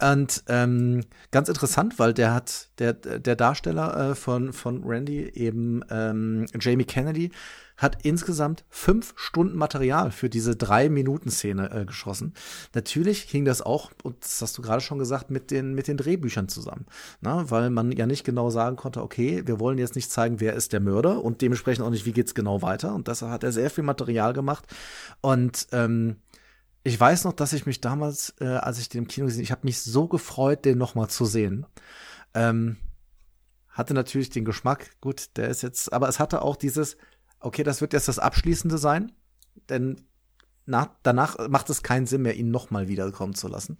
Und 0.00 0.44
ähm, 0.48 1.02
ganz 1.30 1.48
interessant, 1.48 1.98
weil 1.98 2.14
der 2.14 2.32
hat, 2.32 2.68
der, 2.78 2.92
der 2.92 3.36
Darsteller 3.36 4.10
äh, 4.10 4.14
von, 4.14 4.52
von 4.52 4.84
Randy, 4.84 5.28
eben 5.34 5.84
ähm, 5.90 6.46
Jamie 6.60 6.84
Kennedy, 6.84 7.32
hat 7.78 8.04
insgesamt 8.04 8.64
fünf 8.68 9.14
Stunden 9.16 9.56
Material 9.56 10.10
für 10.10 10.28
diese 10.28 10.56
drei 10.56 10.88
Minuten 10.88 11.30
Szene 11.30 11.70
äh, 11.70 11.84
geschossen. 11.84 12.34
Natürlich 12.74 13.22
hing 13.22 13.44
das 13.44 13.62
auch, 13.62 13.92
und 14.02 14.22
das 14.22 14.42
hast 14.42 14.58
du 14.58 14.62
gerade 14.62 14.80
schon 14.80 14.98
gesagt, 14.98 15.30
mit 15.30 15.52
den, 15.52 15.74
mit 15.74 15.86
den 15.86 15.96
Drehbüchern 15.96 16.48
zusammen. 16.48 16.86
Na, 17.20 17.50
weil 17.50 17.70
man 17.70 17.92
ja 17.92 18.06
nicht 18.06 18.24
genau 18.24 18.50
sagen 18.50 18.76
konnte, 18.76 19.00
okay, 19.00 19.44
wir 19.46 19.60
wollen 19.60 19.78
jetzt 19.78 19.94
nicht 19.94 20.10
zeigen, 20.10 20.40
wer 20.40 20.54
ist 20.54 20.72
der 20.72 20.80
Mörder 20.80 21.24
und 21.24 21.40
dementsprechend 21.40 21.84
auch 21.84 21.90
nicht, 21.90 22.04
wie 22.04 22.12
geht's 22.12 22.34
genau 22.34 22.62
weiter. 22.62 22.94
Und 22.94 23.06
deshalb 23.06 23.30
hat 23.30 23.44
er 23.44 23.52
sehr 23.52 23.70
viel 23.70 23.84
Material 23.84 24.32
gemacht. 24.32 24.66
Und 25.20 25.68
ähm, 25.70 26.16
ich 26.82 26.98
weiß 26.98 27.24
noch, 27.24 27.32
dass 27.32 27.52
ich 27.52 27.64
mich 27.64 27.80
damals, 27.80 28.34
äh, 28.40 28.46
als 28.46 28.80
ich 28.80 28.88
den 28.88 29.02
im 29.04 29.08
Kino 29.08 29.26
gesehen 29.26 29.44
ich 29.44 29.52
habe 29.52 29.64
mich 29.64 29.80
so 29.80 30.08
gefreut, 30.08 30.64
den 30.64 30.78
noch 30.78 30.96
mal 30.96 31.08
zu 31.08 31.26
sehen. 31.26 31.64
Ähm, 32.34 32.76
hatte 33.70 33.94
natürlich 33.94 34.30
den 34.30 34.44
Geschmack, 34.44 34.90
gut, 35.00 35.36
der 35.36 35.48
ist 35.48 35.62
jetzt, 35.62 35.92
aber 35.92 36.08
es 36.08 36.18
hatte 36.18 36.42
auch 36.42 36.56
dieses, 36.56 36.96
okay, 37.40 37.62
das 37.62 37.80
wird 37.80 37.92
jetzt 37.92 38.08
das 38.08 38.18
Abschließende 38.18 38.78
sein, 38.78 39.12
denn 39.68 40.00
nach, 40.66 40.90
danach 41.02 41.48
macht 41.48 41.70
es 41.70 41.82
keinen 41.82 42.06
Sinn 42.06 42.22
mehr, 42.22 42.36
ihn 42.36 42.50
noch 42.50 42.70
mal 42.70 42.88
wiederkommen 42.88 43.34
zu 43.34 43.48
lassen. 43.48 43.78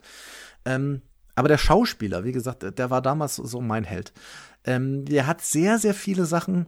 Ähm, 0.65 1.03
aber 1.35 1.49
der 1.49 1.59
Schauspieler, 1.59 2.25
wie 2.25 2.33
gesagt, 2.33 2.79
der 2.79 2.91
war 2.91 3.03
damals 3.03 3.37
so 3.37 3.61
mein 3.61 3.85
Held. 3.85 4.13
Ähm, 4.65 5.05
der 5.05 5.27
hat 5.27 5.41
sehr, 5.41 5.79
sehr 5.79 5.95
viele 5.95 6.25
Sachen 6.25 6.67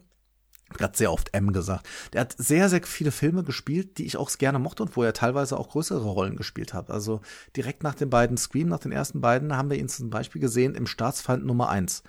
gerade 0.71 0.97
sehr 0.97 1.13
oft 1.13 1.35
M 1.35 1.53
gesagt. 1.53 1.87
Der 2.13 2.23
hat 2.23 2.35
sehr, 2.39 2.69
sehr 2.69 2.83
viele 2.83 3.11
Filme 3.11 3.43
gespielt, 3.45 3.99
die 3.99 4.07
ich 4.07 4.17
auch 4.17 4.31
gerne 4.39 4.59
mochte 4.59 4.83
und 4.83 4.97
wo 4.97 5.03
er 5.03 5.13
teilweise 5.13 5.59
auch 5.59 5.71
größere 5.71 6.07
Rollen 6.07 6.37
gespielt 6.37 6.75
hat. 6.75 6.91
Also 6.91 7.21
direkt 7.57 7.83
nach 7.83 7.95
den 7.95 8.11
beiden 8.11 8.37
Scream, 8.37 8.69
nach 8.69 8.79
den 8.79 8.93
ersten 8.93 9.21
beiden, 9.21 9.57
haben 9.57 9.71
wir 9.71 9.79
ihn 9.79 9.89
zum 9.89 10.11
Beispiel 10.11 10.41
gesehen 10.41 10.75
im 10.75 10.87
Staatsfeind 10.87 11.45
Nummer 11.45 11.69
eins 11.69 12.03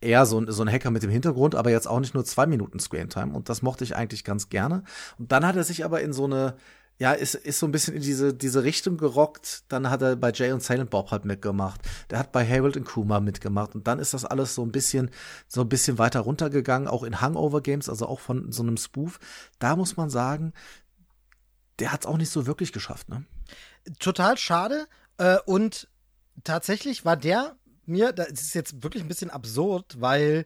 eher 0.00 0.26
so, 0.26 0.40
ein 0.40 0.50
so 0.50 0.62
ein 0.62 0.70
Hacker 0.70 0.90
mit 0.90 1.02
dem 1.02 1.10
Hintergrund, 1.10 1.54
aber 1.54 1.70
jetzt 1.70 1.86
auch 1.86 2.00
nicht 2.00 2.14
nur 2.14 2.24
zwei 2.24 2.46
Minuten 2.46 2.78
Screentime. 2.78 3.34
Und 3.34 3.48
das 3.48 3.62
mochte 3.62 3.84
ich 3.84 3.96
eigentlich 3.96 4.24
ganz 4.24 4.48
gerne. 4.48 4.84
Und 5.18 5.32
dann 5.32 5.46
hat 5.46 5.56
er 5.56 5.64
sich 5.64 5.84
aber 5.84 6.00
in 6.00 6.12
so 6.12 6.24
eine, 6.24 6.56
ja, 6.98 7.12
ist, 7.12 7.34
ist 7.34 7.58
so 7.58 7.66
ein 7.66 7.72
bisschen 7.72 7.94
in 7.94 8.02
diese, 8.02 8.34
diese 8.34 8.62
Richtung 8.62 8.98
gerockt. 8.98 9.64
Dann 9.68 9.88
hat 9.88 10.02
er 10.02 10.16
bei 10.16 10.32
Jay 10.32 10.52
und 10.52 10.62
Silent 10.62 10.90
Bob 10.90 11.10
halt 11.10 11.24
mitgemacht. 11.24 11.80
Der 12.10 12.18
hat 12.18 12.30
bei 12.30 12.46
Harold 12.46 12.76
und 12.76 12.84
Kuma 12.84 13.20
mitgemacht. 13.20 13.74
Und 13.74 13.86
dann 13.86 13.98
ist 13.98 14.12
das 14.12 14.24
alles 14.24 14.54
so 14.54 14.62
ein 14.62 14.70
bisschen, 14.70 15.10
so 15.48 15.62
ein 15.62 15.68
bisschen 15.68 15.98
weiter 15.98 16.20
runtergegangen, 16.20 16.88
auch 16.88 17.02
in 17.02 17.20
Hangover 17.20 17.62
Games, 17.62 17.88
also 17.88 18.06
auch 18.06 18.20
von 18.20 18.52
so 18.52 18.62
einem 18.62 18.76
Spoof. 18.76 19.18
Da 19.58 19.76
muss 19.76 19.96
man 19.96 20.10
sagen, 20.10 20.52
der 21.78 21.92
hat 21.92 22.00
es 22.00 22.06
auch 22.06 22.18
nicht 22.18 22.30
so 22.30 22.46
wirklich 22.46 22.72
geschafft, 22.72 23.08
ne? 23.08 23.24
Total 23.98 24.36
schade. 24.36 24.86
Äh, 25.16 25.38
und 25.46 25.88
tatsächlich 26.44 27.04
war 27.04 27.16
der 27.16 27.56
mir, 27.90 28.12
das 28.12 28.30
ist 28.30 28.54
jetzt 28.54 28.82
wirklich 28.82 29.02
ein 29.02 29.08
bisschen 29.08 29.30
absurd, 29.30 30.00
weil 30.00 30.44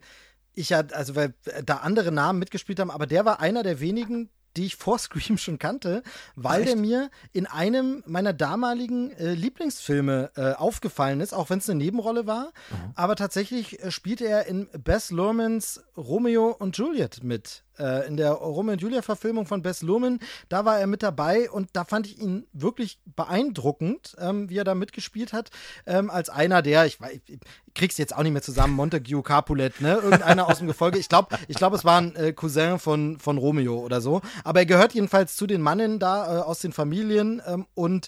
ich 0.53 0.69
ja, 0.69 0.83
also 0.91 1.15
weil 1.15 1.33
da 1.65 1.77
andere 1.77 2.11
Namen 2.11 2.39
mitgespielt 2.39 2.79
haben, 2.79 2.91
aber 2.91 3.07
der 3.07 3.25
war 3.25 3.39
einer 3.39 3.63
der 3.63 3.79
wenigen, 3.79 4.29
die 4.57 4.65
ich 4.65 4.75
vor 4.75 4.97
Scream 4.99 5.37
schon 5.37 5.59
kannte, 5.59 6.03
weil 6.35 6.61
Echt? 6.61 6.69
der 6.69 6.75
mir 6.77 7.09
in 7.33 7.45
einem 7.45 8.03
meiner 8.05 8.33
damaligen 8.33 9.11
äh, 9.11 9.33
Lieblingsfilme 9.33 10.31
äh, 10.35 10.53
aufgefallen 10.53 11.19
ist, 11.19 11.33
auch 11.33 11.49
wenn 11.49 11.59
es 11.59 11.69
eine 11.69 11.83
Nebenrolle 11.83 12.25
war. 12.25 12.47
Mhm. 12.69 12.91
Aber 12.95 13.15
tatsächlich 13.15 13.83
äh, 13.83 13.91
spielte 13.91 14.25
er 14.25 14.47
in 14.47 14.69
Bess 14.83 15.11
Luhrmanns 15.11 15.83
Romeo 15.97 16.51
und 16.51 16.77
Juliet 16.77 17.23
mit 17.23 17.64
äh, 17.79 18.07
in 18.07 18.17
der 18.17 18.31
Romeo 18.31 18.73
und 18.73 18.81
Julia 18.81 19.01
Verfilmung 19.01 19.45
von 19.45 19.61
Bess 19.61 19.81
Luhrmann, 19.81 20.19
da 20.49 20.65
war 20.65 20.79
er 20.79 20.87
mit 20.87 21.03
dabei 21.03 21.49
und 21.49 21.69
da 21.73 21.85
fand 21.85 22.07
ich 22.07 22.19
ihn 22.19 22.45
wirklich 22.53 22.99
beeindruckend, 23.15 24.15
ähm, 24.19 24.49
wie 24.49 24.57
er 24.57 24.63
da 24.63 24.75
mitgespielt 24.75 25.33
hat, 25.33 25.49
ähm, 25.85 26.09
als 26.09 26.29
einer 26.29 26.61
der, 26.61 26.85
ich, 26.85 26.99
ich 27.27 27.39
krieg's 27.73 27.97
jetzt 27.97 28.15
auch 28.15 28.23
nicht 28.23 28.33
mehr 28.33 28.41
zusammen, 28.41 28.73
Montague 28.73 29.21
Capulet, 29.23 29.81
ne, 29.81 29.95
irgendeiner 29.95 30.47
aus 30.47 30.59
dem 30.59 30.67
Gefolge, 30.67 30.97
ich 30.99 31.09
glaube, 31.09 31.37
ich 31.47 31.57
glaube, 31.57 31.75
es 31.75 31.85
war 31.85 31.99
ein 31.99 32.15
äh, 32.15 32.33
Cousin 32.33 32.79
von, 32.79 33.19
von 33.19 33.37
Romeo 33.37 33.79
oder 33.79 34.01
so, 34.01 34.21
aber 34.43 34.59
er 34.59 34.65
gehört 34.65 34.93
jedenfalls 34.93 35.35
zu 35.35 35.47
den 35.47 35.61
Mannen 35.61 35.99
da 35.99 36.39
äh, 36.39 36.41
aus 36.41 36.59
den 36.59 36.73
Familien 36.73 37.41
ähm, 37.45 37.65
und 37.73 38.07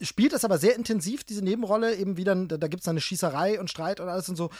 spielt 0.00 0.32
es 0.32 0.44
aber 0.44 0.58
sehr 0.58 0.76
intensiv, 0.76 1.24
diese 1.24 1.42
Nebenrolle, 1.42 1.94
eben 1.96 2.16
wie 2.16 2.24
dann, 2.24 2.48
da, 2.48 2.56
da 2.56 2.68
gibt 2.68 2.82
es 2.82 2.88
eine 2.88 3.00
Schießerei 3.00 3.58
und 3.58 3.70
Streit 3.70 4.00
und 4.00 4.08
alles 4.08 4.28
und 4.28 4.36
so. 4.36 4.50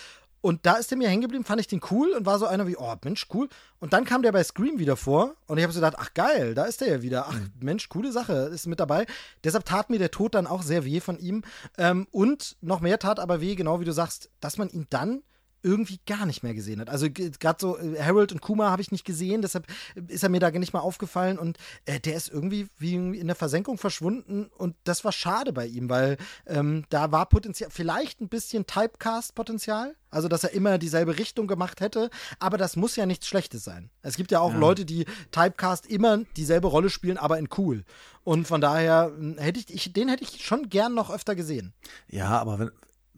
Und 0.47 0.65
da 0.65 0.75
ist 0.75 0.93
der 0.93 0.99
mir 0.99 1.09
hängen 1.09 1.23
geblieben, 1.23 1.45
fand 1.45 1.61
ich 1.61 1.67
den 1.67 1.81
cool 1.91 2.11
und 2.11 2.25
war 2.25 2.39
so 2.39 2.47
einer 2.47 2.69
wie, 2.69 2.77
oh 2.77 2.95
Mensch, 3.03 3.27
cool. 3.35 3.49
Und 3.81 3.93
dann 3.93 4.05
kam 4.05 4.23
der 4.23 4.31
bei 4.31 4.45
Scream 4.45 4.79
wieder 4.79 4.97
vor 4.97 5.35
und 5.49 5.59
ich 5.59 5.65
habe 5.65 5.73
so 5.73 5.81
gedacht, 5.81 5.97
ach 5.99 6.15
geil, 6.15 6.55
da 6.55 6.67
ist 6.67 6.81
der 6.81 6.89
ja 6.89 7.03
wieder. 7.03 7.27
Ach 7.29 7.35
mhm. 7.35 7.51
Mensch, 7.59 7.89
coole 7.89 8.13
Sache, 8.13 8.33
ist 8.33 8.69
mit 8.69 8.79
dabei. 8.79 9.07
Deshalb 9.43 9.65
tat 9.65 9.91
mir 9.91 9.99
der 9.99 10.13
Tod 10.13 10.37
dann 10.37 10.47
auch 10.47 10.63
sehr 10.63 10.85
weh 10.85 11.01
von 11.01 11.19
ihm. 11.19 11.43
Ähm, 11.79 12.07
und 12.13 12.57
noch 12.61 12.79
mehr 12.79 13.01
tat 13.01 13.19
aber 13.19 13.41
weh, 13.41 13.57
genau 13.57 13.81
wie 13.81 13.85
du 13.85 13.91
sagst, 13.91 14.31
dass 14.39 14.57
man 14.57 14.69
ihn 14.69 14.87
dann 14.89 15.25
irgendwie 15.67 15.99
gar 16.07 16.27
nicht 16.27 16.45
mehr 16.45 16.55
gesehen 16.55 16.81
hat. 16.81 16.89
Also 16.89 17.09
gerade 17.11 17.59
so 17.61 17.77
äh, 17.77 18.01
Harold 18.01 18.31
und 18.31 18.41
Kuma 18.41 18.71
habe 18.71 18.81
ich 18.81 18.93
nicht 18.93 19.05
gesehen, 19.05 19.43
deshalb 19.43 19.67
ist 20.07 20.23
er 20.23 20.29
mir 20.29 20.39
da 20.39 20.51
nicht 20.53 20.73
mal 20.73 20.81
aufgefallen 20.81 21.39
und 21.39 21.59
äh, 21.87 21.99
der 21.99 22.15
ist 22.15 22.29
irgendwie 22.29 22.69
wie 22.79 22.95
in 22.95 23.27
der 23.27 23.35
Versenkung 23.35 23.77
verschwunden 23.77 24.47
und 24.57 24.77
das 24.85 25.05
war 25.05 25.11
schade 25.11 25.53
bei 25.53 25.67
ihm, 25.67 25.91
weil 25.91 26.19
ähm, 26.47 26.85
da 26.89 27.11
war 27.11 27.27
Potenzial, 27.27 27.69
vielleicht 27.71 28.21
ein 28.21 28.29
bisschen 28.29 28.67
Typecast-Potenzial, 28.67 29.97
also 30.09 30.29
dass 30.29 30.45
er 30.45 30.53
immer 30.53 30.79
dieselbe 30.79 31.19
Richtung 31.19 31.49
gemacht 31.49 31.81
hätte, 31.81 32.11
aber 32.39 32.59
das 32.59 32.77
muss 32.77 32.95
ja 32.95 33.05
nichts 33.05 33.27
Schlechtes 33.27 33.65
sein. 33.65 33.91
Es 34.03 34.17
gibt 34.17 34.31
ja 34.31 34.39
auch 34.39 34.53
ja. 34.53 34.59
Leute, 34.59 34.85
die 34.85 35.05
Typecast 35.33 35.87
immer 35.87 36.19
dieselbe 36.37 36.69
Rolle 36.69 36.91
spielen, 36.91 37.19
aber 37.19 37.39
in 37.39 37.49
cool. 37.59 37.85
Und 38.23 38.47
von 38.47 38.61
daher 38.61 39.13
hm, 39.17 39.37
hätte 39.39 39.59
ich, 39.59 39.75
ich 39.75 39.93
den 39.93 40.09
hätte 40.09 40.23
ich 40.23 40.45
schon 40.45 40.69
gern 40.69 40.95
noch 40.95 41.11
öfter 41.11 41.35
gesehen. 41.35 41.75
Ja, 42.09 42.39
aber 42.41 42.59
wenn, 42.61 42.71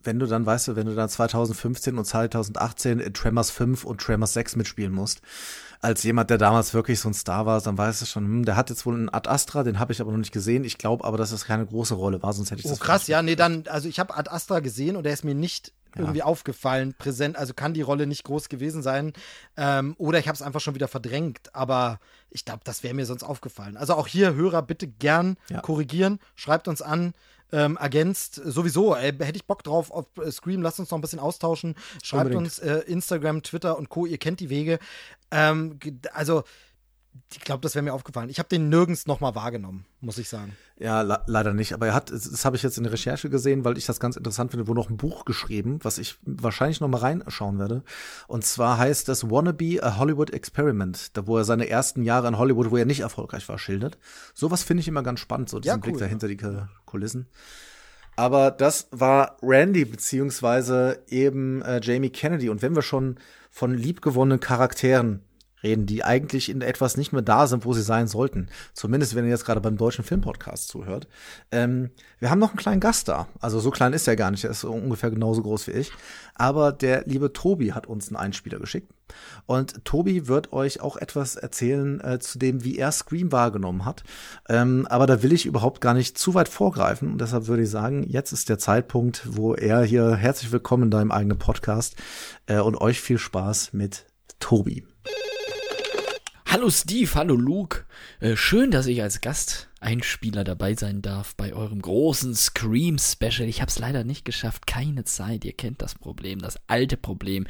wenn 0.03 0.19
du 0.19 0.25
dann, 0.25 0.45
weißt 0.45 0.69
du, 0.69 0.75
wenn 0.75 0.87
du 0.87 0.95
dann 0.95 1.09
2015 1.09 1.97
und 1.97 2.05
2018 2.05 2.99
in 2.99 3.13
Tremors 3.13 3.51
5 3.51 3.83
und 3.83 4.01
Tremors 4.01 4.33
6 4.33 4.55
mitspielen 4.55 4.93
musst, 4.93 5.21
als 5.81 6.03
jemand, 6.03 6.29
der 6.29 6.37
damals 6.37 6.73
wirklich 6.73 6.99
so 6.99 7.09
ein 7.09 7.13
Star 7.13 7.45
war, 7.45 7.61
dann 7.61 7.77
weißt 7.77 8.01
du 8.01 8.05
schon, 8.05 8.25
hm, 8.25 8.45
der 8.45 8.55
hat 8.57 8.69
jetzt 8.69 8.85
wohl 8.85 8.95
einen 8.95 9.13
Ad 9.13 9.29
Astra, 9.29 9.63
den 9.63 9.79
habe 9.79 9.93
ich 9.93 10.01
aber 10.01 10.11
noch 10.11 10.17
nicht 10.17 10.33
gesehen. 10.33 10.63
Ich 10.65 10.77
glaube 10.77 11.05
aber, 11.05 11.17
dass 11.17 11.31
das 11.31 11.45
keine 11.45 11.65
große 11.65 11.93
Rolle 11.93 12.21
war, 12.21 12.33
sonst 12.33 12.51
hätte 12.51 12.59
ich 12.59 12.65
oh, 12.65 12.69
das. 12.69 12.81
Oh 12.81 12.83
krass, 12.83 13.07
ja, 13.07 13.21
nee, 13.21 13.35
dann, 13.35 13.63
also 13.69 13.87
ich 13.87 13.99
habe 13.99 14.15
Ad 14.15 14.29
Astra 14.29 14.59
gesehen 14.59 14.97
und 14.97 15.03
der 15.03 15.13
ist 15.13 15.23
mir 15.23 15.35
nicht 15.35 15.73
ja. 15.95 16.01
irgendwie 16.01 16.23
aufgefallen, 16.23 16.93
präsent. 16.97 17.37
Also 17.37 17.53
kann 17.53 17.73
die 17.73 17.81
Rolle 17.81 18.07
nicht 18.07 18.23
groß 18.23 18.49
gewesen 18.49 18.83
sein. 18.83 19.13
Ähm, 19.57 19.95
oder 19.97 20.19
ich 20.19 20.27
habe 20.27 20.35
es 20.35 20.41
einfach 20.41 20.59
schon 20.61 20.75
wieder 20.75 20.87
verdrängt. 20.87 21.53
Aber 21.53 21.99
ich 22.29 22.45
glaube, 22.45 22.61
das 22.63 22.83
wäre 22.83 22.93
mir 22.93 23.05
sonst 23.05 23.23
aufgefallen. 23.23 23.77
Also 23.77 23.95
auch 23.95 24.07
hier, 24.07 24.33
Hörer, 24.33 24.61
bitte 24.61 24.87
gern 24.87 25.37
ja. 25.49 25.61
korrigieren. 25.61 26.19
Schreibt 26.35 26.67
uns 26.67 26.81
an 26.81 27.13
ähm, 27.51 27.77
ergänzt. 27.77 28.35
Sowieso, 28.43 28.95
ey, 28.95 29.11
hätte 29.11 29.35
ich 29.35 29.45
Bock 29.45 29.63
drauf 29.63 29.91
auf 29.91 30.05
äh, 30.17 30.31
Scream. 30.31 30.61
Lasst 30.61 30.79
uns 30.79 30.91
noch 30.91 30.97
ein 30.97 31.01
bisschen 31.01 31.19
austauschen. 31.19 31.75
Schreibt 32.03 32.25
Unbedingt. 32.25 32.43
uns 32.45 32.59
äh, 32.59 32.79
Instagram, 32.87 33.43
Twitter 33.43 33.77
und 33.77 33.89
Co. 33.89 34.05
Ihr 34.05 34.17
kennt 34.17 34.39
die 34.39 34.49
Wege. 34.49 34.79
Ähm, 35.31 35.79
also, 36.13 36.43
ich 37.31 37.41
glaube, 37.41 37.61
das 37.61 37.75
wäre 37.75 37.83
mir 37.83 37.93
aufgefallen. 37.93 38.29
Ich 38.29 38.39
habe 38.39 38.49
den 38.49 38.69
nirgends 38.69 39.05
nochmal 39.05 39.35
wahrgenommen, 39.35 39.85
muss 40.01 40.17
ich 40.17 40.29
sagen. 40.29 40.55
Ja, 40.77 41.01
le 41.01 41.19
leider 41.27 41.53
nicht. 41.53 41.73
Aber 41.73 41.87
er 41.87 41.93
hat, 41.93 42.09
das, 42.11 42.43
habe 42.45 42.55
ich 42.55 42.63
jetzt 42.63 42.77
in 42.77 42.83
der 42.85 42.93
Recherche 42.93 43.29
gesehen, 43.29 43.65
weil 43.65 43.77
ich 43.77 43.85
das 43.85 43.99
ganz 43.99 44.15
interessant 44.15 44.51
finde, 44.51 44.67
wo 44.67 44.73
noch 44.73 44.89
ein 44.89 44.97
Buch 44.97 45.25
geschrieben, 45.25 45.79
was 45.83 45.97
ich 45.99 46.17
wahrscheinlich 46.23 46.81
noch 46.81 46.87
mal 46.87 46.97
reinschauen 46.99 47.59
werde. 47.59 47.83
Und 48.27 48.45
zwar 48.45 48.77
heißt 48.79 49.07
das 49.09 49.29
Wannabe 49.29 49.83
a 49.83 49.97
Hollywood 49.97 50.31
Experiment, 50.31 51.15
da 51.17 51.27
wo 51.27 51.37
er 51.37 51.43
seine 51.45 51.69
ersten 51.69 52.01
Jahre 52.03 52.27
in 52.29 52.37
Hollywood, 52.39 52.71
wo 52.71 52.77
er 52.77 52.85
nicht 52.85 53.01
erfolgreich 53.01 53.47
war, 53.49 53.59
schildert. 53.59 53.97
Sowas 54.33 54.63
finde 54.63 54.81
ich 54.81 54.87
immer 54.87 55.03
ganz 55.03 55.19
spannend, 55.19 55.49
so 55.49 55.59
diesen 55.59 55.69
Ja, 55.69 55.75
cool, 55.75 55.81
Blick 55.81 55.95
ja. 55.95 55.99
dahinter 56.01 56.27
die 56.27 56.37
Ku- 56.37 56.65
Kulissen. 56.85 57.27
Aber 58.15 58.51
das 58.51 58.87
war 58.91 59.37
Randy 59.41 59.85
beziehungsweise 59.85 61.03
eben 61.07 61.61
äh, 61.61 61.79
Jamie 61.81 62.09
Kennedy. 62.09 62.49
Und 62.49 62.61
wenn 62.61 62.75
wir 62.75 62.81
schon 62.81 63.17
von 63.51 63.73
liebgewonnenen 63.73 64.39
Charakteren 64.39 65.21
reden, 65.63 65.85
die 65.85 66.03
eigentlich 66.03 66.49
in 66.49 66.61
etwas 66.61 66.97
nicht 66.97 67.11
mehr 67.11 67.21
da 67.21 67.47
sind, 67.47 67.65
wo 67.65 67.73
sie 67.73 67.81
sein 67.81 68.07
sollten. 68.07 68.49
Zumindest, 68.73 69.15
wenn 69.15 69.25
ihr 69.25 69.31
jetzt 69.31 69.45
gerade 69.45 69.61
beim 69.61 69.77
deutschen 69.77 70.03
Filmpodcast 70.03 70.67
zuhört. 70.67 71.07
Ähm, 71.51 71.91
wir 72.19 72.29
haben 72.29 72.39
noch 72.39 72.49
einen 72.49 72.57
kleinen 72.57 72.79
Gast 72.79 73.07
da. 73.07 73.27
Also 73.39 73.59
so 73.59 73.71
klein 73.71 73.93
ist 73.93 74.07
er 74.07 74.15
gar 74.15 74.31
nicht. 74.31 74.43
Er 74.43 74.51
ist 74.51 74.63
ungefähr 74.63 75.11
genauso 75.11 75.41
groß 75.41 75.67
wie 75.67 75.71
ich. 75.71 75.91
Aber 76.35 76.71
der 76.71 77.03
liebe 77.05 77.33
Tobi 77.33 77.73
hat 77.73 77.87
uns 77.87 78.07
einen 78.07 78.17
Einspieler 78.17 78.59
geschickt. 78.59 78.91
Und 79.45 79.83
Tobi 79.85 80.27
wird 80.27 80.53
euch 80.53 80.81
auch 80.81 80.95
etwas 80.95 81.35
erzählen 81.35 81.99
äh, 82.01 82.19
zu 82.19 82.37
dem, 82.37 82.63
wie 82.63 82.77
er 82.77 82.91
Scream 82.91 83.31
wahrgenommen 83.31 83.85
hat. 83.85 84.03
Ähm, 84.47 84.87
aber 84.89 85.07
da 85.07 85.23
will 85.23 85.33
ich 85.33 85.45
überhaupt 85.45 85.81
gar 85.81 85.93
nicht 85.93 86.17
zu 86.17 86.33
weit 86.35 86.49
vorgreifen. 86.49 87.11
Und 87.11 87.21
deshalb 87.21 87.47
würde 87.47 87.63
ich 87.63 87.69
sagen, 87.69 88.03
jetzt 88.03 88.31
ist 88.31 88.49
der 88.49 88.59
Zeitpunkt, 88.59 89.23
wo 89.25 89.55
er 89.55 89.83
hier 89.83 90.15
herzlich 90.15 90.51
willkommen 90.51 90.83
in 90.83 90.91
deinem 90.91 91.11
eigenen 91.11 91.39
Podcast 91.39 91.95
äh, 92.45 92.59
und 92.59 92.79
euch 92.79 93.01
viel 93.01 93.17
Spaß 93.17 93.73
mit 93.73 94.05
Tobi. 94.39 94.85
Hallo 96.51 96.71
Steve, 96.71 97.13
hallo 97.13 97.35
Luke. 97.35 97.85
Äh, 98.21 98.35
schön, 98.35 98.71
dass 98.71 98.87
ich 98.87 99.03
als 99.03 99.21
Gasteinspieler 99.21 100.43
dabei 100.43 100.73
sein 100.73 101.03
darf 101.03 101.35
bei 101.35 101.53
eurem 101.53 101.79
großen 101.79 102.33
Scream 102.33 102.97
Special. 102.97 103.47
Ich 103.47 103.61
habe 103.61 103.69
es 103.69 103.77
leider 103.77 104.03
nicht 104.03 104.25
geschafft, 104.25 104.65
keine 104.65 105.03
Zeit. 105.03 105.45
Ihr 105.45 105.53
kennt 105.53 105.79
das 105.83 105.93
Problem, 105.93 106.39
das 106.39 106.59
alte 106.65 106.97
Problem. 106.97 107.45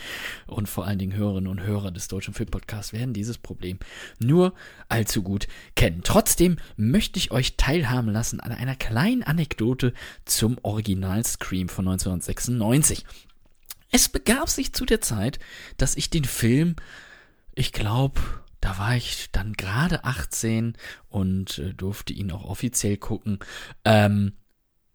Und 0.48 0.68
vor 0.68 0.86
allen 0.86 1.00
Dingen 1.00 1.16
Hörerinnen 1.16 1.50
und 1.50 1.62
Hörer 1.64 1.92
des 1.92 2.10
Deutschen 2.10 2.34
Filmpodcasts 2.34 2.92
werden 2.92 3.14
dieses 3.14 3.38
Problem 3.38 3.80
nur 4.20 4.54
allzu 4.90 5.24
gut 5.24 5.48
kennen. 5.78 6.02
Trotzdem 6.04 6.58
möchte 6.76 7.20
ich 7.20 7.32
euch 7.32 7.56
teilhaben 7.56 8.12
lassen 8.12 8.42
an 8.42 8.52
einer 8.52 8.76
kleinen 8.76 9.24
Anekdote 9.24 9.94
zum 10.26 10.58
Original 10.62 11.26
Scream 11.26 11.70
von 11.70 11.88
1996. 11.88 13.06
Es 13.92 14.10
begab 14.10 14.50
sich 14.50 14.74
zu 14.74 14.86
der 14.86 15.00
Zeit, 15.00 15.40
dass 15.78 15.96
ich 15.96 16.10
den 16.10 16.26
Film, 16.26 16.76
ich 17.56 17.72
glaube, 17.72 18.20
da 18.62 18.78
war 18.78 18.96
ich 18.96 19.32
dann 19.32 19.54
gerade 19.54 20.04
18 20.04 20.74
und 21.08 21.60
äh, 21.60 21.74
durfte 21.74 22.14
ihn 22.14 22.32
auch 22.32 22.46
offiziell 22.46 22.98
gucken. 22.98 23.40
Ähm, 23.86 24.34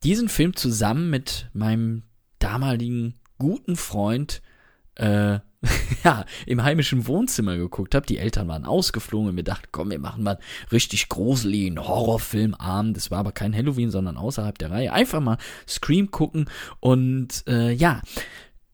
diesen 0.03 0.29
Film 0.29 0.55
zusammen 0.55 1.11
mit 1.11 1.49
meinem 1.53 2.03
damaligen 2.39 3.15
guten 3.39 3.77
Freund 3.77 4.43
äh, 4.97 5.39
ja, 6.05 6.25
im 6.47 6.63
heimischen 6.63 7.07
Wohnzimmer 7.07 7.57
geguckt 7.57 7.95
habe. 7.95 8.07
Die 8.07 8.19
Eltern 8.19 8.49
waren 8.49 8.65
ausgeflogen 8.65 9.31
und 9.31 9.37
wir 9.37 9.45
dachten, 9.45 9.69
komm, 9.73 9.91
wir 9.91 9.99
machen 9.99 10.23
mal 10.23 10.39
richtig 10.71 11.09
gruseligen 11.09 11.79
Horrorfilmabend. 11.79 12.97
Das 12.97 13.11
war 13.11 13.19
aber 13.19 13.33
kein 13.33 13.55
Halloween, 13.55 13.91
sondern 13.91 14.17
außerhalb 14.17 14.59
der 14.59 14.71
Reihe. 14.71 14.93
Einfach 14.93 15.21
mal 15.21 15.39
Scream 15.67 16.11
gucken 16.11 16.51
und 16.81 17.45
äh, 17.47 17.73
ja, 17.73 18.03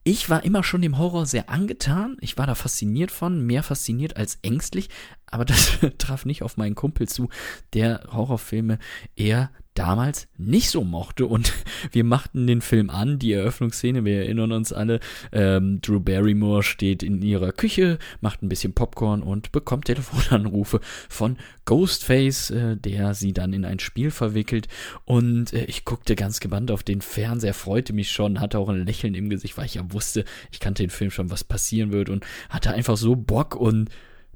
ich 0.03 0.31
war 0.31 0.45
immer 0.45 0.65
schon 0.65 0.83
dem 0.83 0.99
Horror 0.99 1.27
sehr 1.27 1.51
angetan. 1.51 2.17
Ich 2.21 2.39
war 2.39 2.47
da 2.47 2.55
fasziniert 2.55 3.11
von, 3.11 3.45
mehr 3.45 3.63
fasziniert 3.63 4.17
als 4.17 4.39
ängstlich. 4.43 4.89
Aber 5.27 5.45
das 5.45 5.79
traf 5.99 6.25
nicht 6.25 6.43
auf 6.43 6.57
meinen 6.57 6.75
Kumpel 6.75 7.09
zu, 7.09 7.29
der 7.75 8.09
Horrorfilme 8.11 8.79
eher 9.15 9.51
damals 9.75 10.29
nicht 10.37 10.71
so 10.71 10.85
mochte. 10.85 11.27
Und 11.27 11.53
wir 11.93 12.05
machten 12.05 12.47
den 12.47 12.61
Film 12.61 12.91
an, 12.91 13.19
die 13.19 13.33
Eröffnungsszene, 13.33 14.05
wir 14.05 14.19
erinnern 14.19 14.53
uns 14.53 14.73
alle. 14.73 15.01
Ähm, 15.33 15.81
Drew 15.81 16.01
Barrymore 16.01 16.63
steht 16.63 17.03
in 17.03 17.23
ihrer 17.23 17.53
Küche, 17.53 17.99
macht 18.21 18.43
ein 18.43 18.49
bisschen 18.49 18.75
Popcorn 18.75 19.23
und 19.23 19.53
bekommt 19.53 19.87
Telefonanrufe 19.87 20.81
von 21.09 21.37
Ghostface, 21.65 22.51
äh, 22.51 22.77
der 22.77 23.15
sie 23.15 23.33
dann 23.33 23.53
in 23.53 23.65
ein 23.65 23.79
Spiel 23.79 24.11
verwickelt. 24.11 24.69
Und 25.05 25.53
äh, 25.53 25.65
ich 25.65 25.85
guckte 25.85 26.17
ganz 26.17 26.41
gebannt 26.41 26.71
auf 26.71 26.83
den 26.83 27.01
Fernseher, 27.01 27.55
freute 27.55 27.93
mich 27.93 28.11
schon, 28.11 28.41
hatte 28.41 28.59
auch 28.59 28.69
ein 28.69 28.85
Lächeln 28.85 29.15
im 29.15 29.31
Gesicht, 29.31 29.57
weil 29.57 29.67
ich 29.67 29.75
ja 29.75 29.93
wusste, 29.93 30.25
ich 30.51 30.61
kannte 30.61 30.83
den 30.83 30.91
Film 30.91 31.11
schon, 31.11 31.31
was 31.31 31.45
passieren 31.45 31.93
wird 31.93 32.11
und 32.11 32.25
hatte 32.49 32.73
einfach 32.73 32.97
so 32.97 33.17
Bock 33.17 33.55
und 33.55 33.91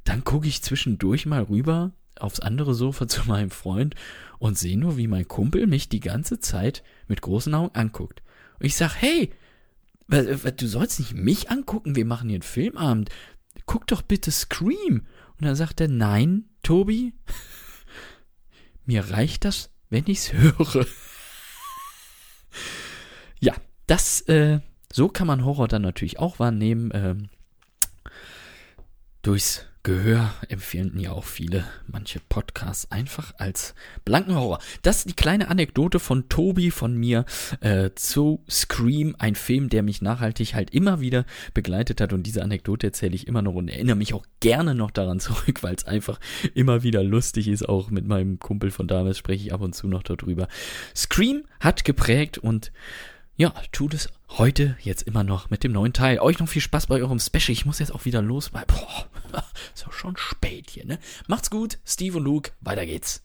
dann 0.04 0.22
gucke 0.24 0.46
ich 0.46 0.62
zwischendurch 0.62 1.26
mal 1.26 1.42
rüber 1.42 1.92
aufs 2.18 2.40
andere 2.40 2.74
Sofa 2.74 3.08
zu 3.08 3.28
meinem 3.28 3.50
Freund 3.50 3.94
und 4.44 4.58
sehe 4.58 4.78
nur, 4.78 4.98
wie 4.98 5.06
mein 5.06 5.26
Kumpel 5.26 5.66
mich 5.66 5.88
die 5.88 6.00
ganze 6.00 6.38
Zeit 6.38 6.82
mit 7.08 7.22
großen 7.22 7.54
Augen 7.54 7.74
anguckt. 7.74 8.22
Und 8.60 8.66
ich 8.66 8.76
sag, 8.76 8.94
hey, 9.00 9.30
du 10.06 10.68
sollst 10.68 10.98
nicht 10.98 11.14
mich 11.14 11.50
angucken, 11.50 11.96
wir 11.96 12.04
machen 12.04 12.28
hier 12.28 12.36
einen 12.36 12.42
Filmabend. 12.42 13.08
Guck 13.64 13.86
doch 13.86 14.02
bitte 14.02 14.30
Scream. 14.30 15.06
Und 15.38 15.46
dann 15.46 15.56
sagt 15.56 15.80
er, 15.80 15.88
nein, 15.88 16.44
Tobi, 16.62 17.14
mir 18.84 19.08
reicht 19.08 19.46
das, 19.46 19.70
wenn 19.88 20.04
ich's 20.08 20.34
höre. 20.34 20.84
ja, 23.40 23.54
das, 23.86 24.20
äh, 24.28 24.60
so 24.92 25.08
kann 25.08 25.26
man 25.26 25.46
Horror 25.46 25.68
dann 25.68 25.80
natürlich 25.80 26.18
auch 26.18 26.38
wahrnehmen. 26.38 26.90
Ähm, 26.92 27.30
durchs 29.22 29.64
Gehör 29.84 30.32
empfehlen 30.48 30.98
ja 30.98 31.12
auch 31.12 31.24
viele 31.24 31.66
manche 31.86 32.18
Podcasts 32.18 32.90
einfach 32.90 33.34
als 33.36 33.74
blanken 34.06 34.34
Horror. 34.34 34.58
Das 34.80 35.00
ist 35.00 35.10
die 35.10 35.14
kleine 35.14 35.48
Anekdote 35.48 36.00
von 36.00 36.30
Tobi 36.30 36.70
von 36.70 36.96
mir 36.96 37.26
äh, 37.60 37.90
zu 37.94 38.42
Scream, 38.48 39.14
ein 39.18 39.34
Film, 39.34 39.68
der 39.68 39.82
mich 39.82 40.00
nachhaltig 40.00 40.54
halt 40.54 40.70
immer 40.70 41.00
wieder 41.00 41.26
begleitet 41.52 42.00
hat 42.00 42.14
und 42.14 42.22
diese 42.22 42.42
Anekdote 42.42 42.86
erzähle 42.86 43.14
ich 43.14 43.28
immer 43.28 43.42
noch 43.42 43.52
und 43.52 43.68
erinnere 43.68 43.96
mich 43.96 44.14
auch 44.14 44.24
gerne 44.40 44.74
noch 44.74 44.90
daran 44.90 45.20
zurück, 45.20 45.62
weil 45.62 45.74
es 45.74 45.84
einfach 45.84 46.18
immer 46.54 46.82
wieder 46.82 47.04
lustig 47.04 47.46
ist. 47.46 47.68
Auch 47.68 47.90
mit 47.90 48.06
meinem 48.06 48.38
Kumpel 48.38 48.70
von 48.70 48.88
damals 48.88 49.18
spreche 49.18 49.44
ich 49.44 49.52
ab 49.52 49.60
und 49.60 49.74
zu 49.74 49.86
noch 49.86 50.02
darüber. 50.02 50.48
Scream 50.96 51.44
hat 51.60 51.84
geprägt 51.84 52.38
und 52.38 52.72
ja, 53.36 53.52
tut 53.70 53.92
es 53.92 54.08
heute 54.38 54.76
jetzt 54.80 55.02
immer 55.02 55.22
noch 55.22 55.50
mit 55.50 55.62
dem 55.64 55.72
neuen 55.72 55.92
Teil. 55.92 56.18
Euch 56.18 56.38
noch 56.38 56.48
viel 56.48 56.62
Spaß 56.62 56.86
bei 56.88 56.96
eurem 56.96 57.20
Special. 57.20 57.50
Ich 57.50 57.66
muss 57.66 57.78
jetzt 57.78 57.94
auch 57.94 58.04
wieder 58.04 58.22
los, 58.22 58.52
weil, 58.52 58.64
boah, 58.66 59.06
ist 59.74 59.86
auch 59.86 59.92
schon 59.92 60.16
spät 60.16 60.70
hier, 60.70 60.84
ne? 60.84 60.98
Macht's 61.28 61.50
gut, 61.50 61.78
Steve 61.84 62.18
und 62.18 62.24
Luke, 62.24 62.50
weiter 62.60 62.86
geht's. 62.86 63.22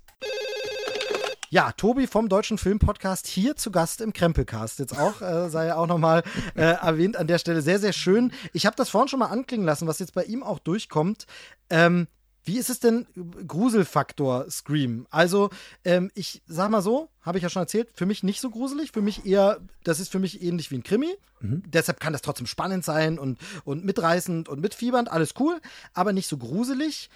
Ja, 1.51 1.71
Tobi 1.71 2.05
vom 2.05 2.29
Deutschen 2.29 2.59
Filmpodcast 2.59 3.25
hier 3.25 3.55
zu 3.55 3.71
Gast 3.71 4.01
im 4.01 4.13
Krempelcast. 4.13 4.77
Jetzt 4.77 4.95
auch, 4.95 5.21
äh, 5.21 5.49
sei 5.49 5.67
ja 5.67 5.77
auch 5.77 5.87
nochmal 5.87 6.21
äh, 6.55 6.61
erwähnt 6.61 7.17
an 7.17 7.25
der 7.25 7.39
Stelle. 7.39 7.63
Sehr, 7.63 7.79
sehr 7.79 7.93
schön. 7.93 8.31
Ich 8.53 8.67
habe 8.67 8.75
das 8.75 8.89
vorhin 8.89 9.07
schon 9.07 9.19
mal 9.19 9.27
anklingen 9.27 9.65
lassen, 9.65 9.87
was 9.87 9.97
jetzt 9.97 10.13
bei 10.13 10.25
ihm 10.25 10.43
auch 10.43 10.59
durchkommt. 10.59 11.25
Ähm, 11.71 12.07
wie 12.43 12.57
ist 12.57 12.69
es 12.69 12.79
denn 12.79 13.05
Gruselfaktor 13.47 14.49
Scream? 14.49 15.05
Also, 15.09 15.49
ähm, 15.83 16.09
ich 16.15 16.41
sag 16.47 16.71
mal 16.71 16.81
so, 16.81 17.09
habe 17.21 17.37
ich 17.37 17.43
ja 17.43 17.49
schon 17.49 17.61
erzählt, 17.61 17.89
für 17.93 18.05
mich 18.05 18.23
nicht 18.23 18.41
so 18.41 18.49
gruselig, 18.49 18.91
für 18.91 19.01
mich 19.01 19.25
eher, 19.25 19.59
das 19.83 19.99
ist 19.99 20.11
für 20.11 20.19
mich 20.19 20.41
ähnlich 20.41 20.71
wie 20.71 20.75
ein 20.75 20.83
Krimi. 20.83 21.13
Deshalb 21.41 21.99
kann 21.99 22.13
das 22.13 22.21
trotzdem 22.21 22.47
spannend 22.47 22.83
sein 22.83 23.17
und, 23.17 23.39
und 23.63 23.85
mitreißend 23.85 24.49
und 24.49 24.61
mitfiebernd, 24.61 25.09
alles 25.09 25.33
cool, 25.39 25.59
aber 25.93 26.11
nicht 26.11 26.27
so 26.27 26.37
gruselig. 26.37 27.09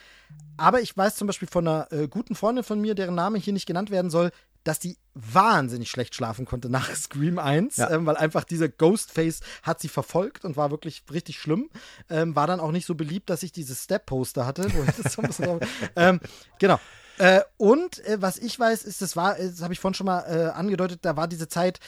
Aber 0.57 0.81
ich 0.81 0.95
weiß 0.95 1.15
zum 1.15 1.27
Beispiel 1.27 1.47
von 1.47 1.67
einer 1.67 1.91
äh, 1.91 2.07
guten 2.07 2.35
Freundin 2.35 2.63
von 2.63 2.79
mir, 2.79 2.95
deren 2.95 3.15
Name 3.15 3.37
hier 3.37 3.53
nicht 3.53 3.65
genannt 3.65 3.91
werden 3.91 4.09
soll, 4.09 4.31
dass 4.63 4.79
die 4.79 4.97
wahnsinnig 5.13 5.89
schlecht 5.89 6.15
schlafen 6.15 6.45
konnte 6.45 6.69
nach 6.69 6.93
Scream 6.95 7.39
1, 7.39 7.77
Ja. 7.77 7.91
ähm, 7.91 8.05
weil 8.05 8.17
einfach 8.17 8.43
dieser 8.43 8.69
Ghostface 8.69 9.41
hat 9.61 9.79
sie 9.79 9.89
verfolgt 9.89 10.45
und 10.45 10.57
war 10.57 10.71
wirklich 10.71 11.03
richtig 11.11 11.39
schlimm. 11.39 11.69
Ähm, 12.09 12.35
war 12.35 12.47
dann 12.47 12.59
auch 12.59 12.71
nicht 12.71 12.85
so 12.85 12.95
beliebt, 12.95 13.29
dass 13.29 13.43
ich 13.43 13.51
dieses 13.51 13.83
Step-Poster 13.83 14.45
hatte. 14.45 14.73
Wo 14.73 14.83
ich 14.83 14.95
das 15.01 15.13
so 15.13 15.59
ähm, 15.95 16.19
genau. 16.59 16.79
Äh, 17.19 17.41
und 17.57 18.03
äh, 18.05 18.21
was 18.21 18.37
ich 18.37 18.59
weiß, 18.59 18.83
ist, 18.83 19.01
das 19.01 19.15
war, 19.15 19.35
das 19.35 19.61
habe 19.61 19.73
ich 19.73 19.79
vorhin 19.79 19.93
schon 19.93 20.07
mal 20.07 20.21
äh, 20.21 20.49
angedeutet, 20.51 20.99
da 21.03 21.15
war 21.15 21.27
diese 21.27 21.47
Zeit, 21.47 21.79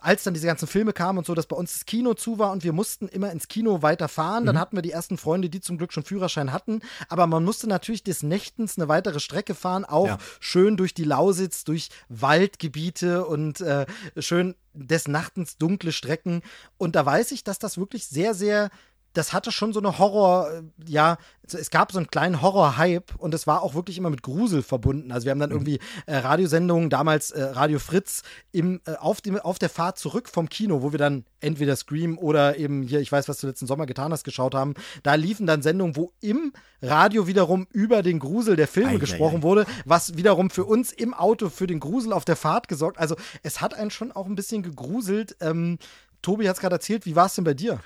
als 0.00 0.24
dann 0.24 0.34
diese 0.34 0.46
ganzen 0.46 0.66
Filme 0.66 0.92
kamen 0.92 1.18
und 1.18 1.26
so, 1.26 1.34
dass 1.34 1.46
bei 1.46 1.56
uns 1.56 1.72
das 1.74 1.86
Kino 1.86 2.14
zu 2.14 2.38
war 2.38 2.50
und 2.52 2.64
wir 2.64 2.72
mussten 2.72 3.08
immer 3.08 3.30
ins 3.30 3.48
Kino 3.48 3.82
weiterfahren. 3.82 4.46
Dann 4.46 4.58
hatten 4.58 4.76
wir 4.76 4.82
die 4.82 4.90
ersten 4.90 5.16
Freunde, 5.18 5.48
die 5.50 5.60
zum 5.60 5.78
Glück 5.78 5.92
schon 5.92 6.02
Führerschein 6.04 6.52
hatten. 6.52 6.80
Aber 7.08 7.26
man 7.26 7.44
musste 7.44 7.68
natürlich 7.68 8.02
des 8.02 8.22
Nächtens 8.22 8.78
eine 8.78 8.88
weitere 8.88 9.20
Strecke 9.20 9.54
fahren, 9.54 9.84
auch 9.84 10.06
Ja. 10.06 10.18
schön 10.40 10.76
durch 10.76 10.94
die 10.94 11.04
Lausitz, 11.04 11.64
durch 11.64 11.90
Waldgebiete 12.08 13.24
und 13.26 13.60
äh, 13.60 13.86
schön 14.18 14.54
des 14.74 15.06
Nachtens 15.06 15.58
dunkle 15.58 15.92
Strecken. 15.92 16.42
Und 16.78 16.96
da 16.96 17.04
weiß 17.04 17.30
ich, 17.32 17.44
dass 17.44 17.58
das 17.58 17.76
wirklich 17.78 18.06
sehr, 18.06 18.34
sehr 18.34 18.70
das 19.12 19.32
hatte 19.32 19.52
schon 19.52 19.72
so 19.72 19.80
eine 19.80 19.98
Horror, 19.98 20.50
äh, 20.50 20.62
ja, 20.86 21.18
es 21.52 21.70
gab 21.70 21.92
so 21.92 21.98
einen 21.98 22.08
kleinen 22.08 22.40
Horror-Hype 22.40 23.14
und 23.16 23.34
es 23.34 23.46
war 23.46 23.62
auch 23.62 23.74
wirklich 23.74 23.98
immer 23.98 24.10
mit 24.10 24.22
Grusel 24.22 24.62
verbunden. 24.62 25.12
Also 25.12 25.26
wir 25.26 25.32
haben 25.32 25.40
dann 25.40 25.50
mhm. 25.50 25.56
irgendwie 25.56 25.80
äh, 26.06 26.16
Radiosendungen, 26.16 26.88
damals 26.88 27.30
äh, 27.30 27.42
Radio 27.42 27.78
Fritz, 27.78 28.22
im, 28.52 28.80
äh, 28.86 28.94
auf, 28.94 29.20
dem, 29.20 29.38
auf 29.38 29.58
der 29.58 29.68
Fahrt 29.68 29.98
zurück 29.98 30.28
vom 30.28 30.48
Kino, 30.48 30.82
wo 30.82 30.92
wir 30.92 30.98
dann 30.98 31.24
entweder 31.40 31.76
Scream 31.76 32.16
oder 32.18 32.56
eben 32.56 32.82
hier, 32.82 33.00
ich 33.00 33.12
weiß, 33.12 33.28
was 33.28 33.38
du 33.38 33.46
letzten 33.46 33.66
Sommer 33.66 33.86
getan 33.86 34.12
hast, 34.12 34.24
geschaut 34.24 34.54
haben. 34.54 34.74
Da 35.02 35.14
liefen 35.14 35.46
dann 35.46 35.62
Sendungen, 35.62 35.96
wo 35.96 36.12
im 36.20 36.52
Radio 36.80 37.26
wiederum 37.26 37.66
über 37.72 38.02
den 38.02 38.18
Grusel 38.18 38.56
der 38.56 38.68
Filme 38.68 38.92
ei, 38.92 38.98
gesprochen 38.98 39.36
ei, 39.36 39.40
ei. 39.40 39.42
wurde, 39.42 39.66
was 39.84 40.16
wiederum 40.16 40.50
für 40.50 40.64
uns 40.64 40.92
im 40.92 41.12
Auto 41.12 41.50
für 41.50 41.66
den 41.66 41.80
Grusel 41.80 42.12
auf 42.12 42.24
der 42.24 42.36
Fahrt 42.36 42.68
gesorgt. 42.68 42.98
Also 42.98 43.16
es 43.42 43.60
hat 43.60 43.74
einen 43.74 43.90
schon 43.90 44.12
auch 44.12 44.26
ein 44.26 44.36
bisschen 44.36 44.62
gegruselt. 44.62 45.36
Ähm, 45.40 45.78
Tobi 46.22 46.48
hat 46.48 46.54
es 46.54 46.60
gerade 46.60 46.76
erzählt, 46.76 47.04
wie 47.04 47.16
war 47.16 47.26
es 47.26 47.34
denn 47.34 47.44
bei 47.44 47.54
dir? 47.54 47.80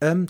Ähm, 0.00 0.26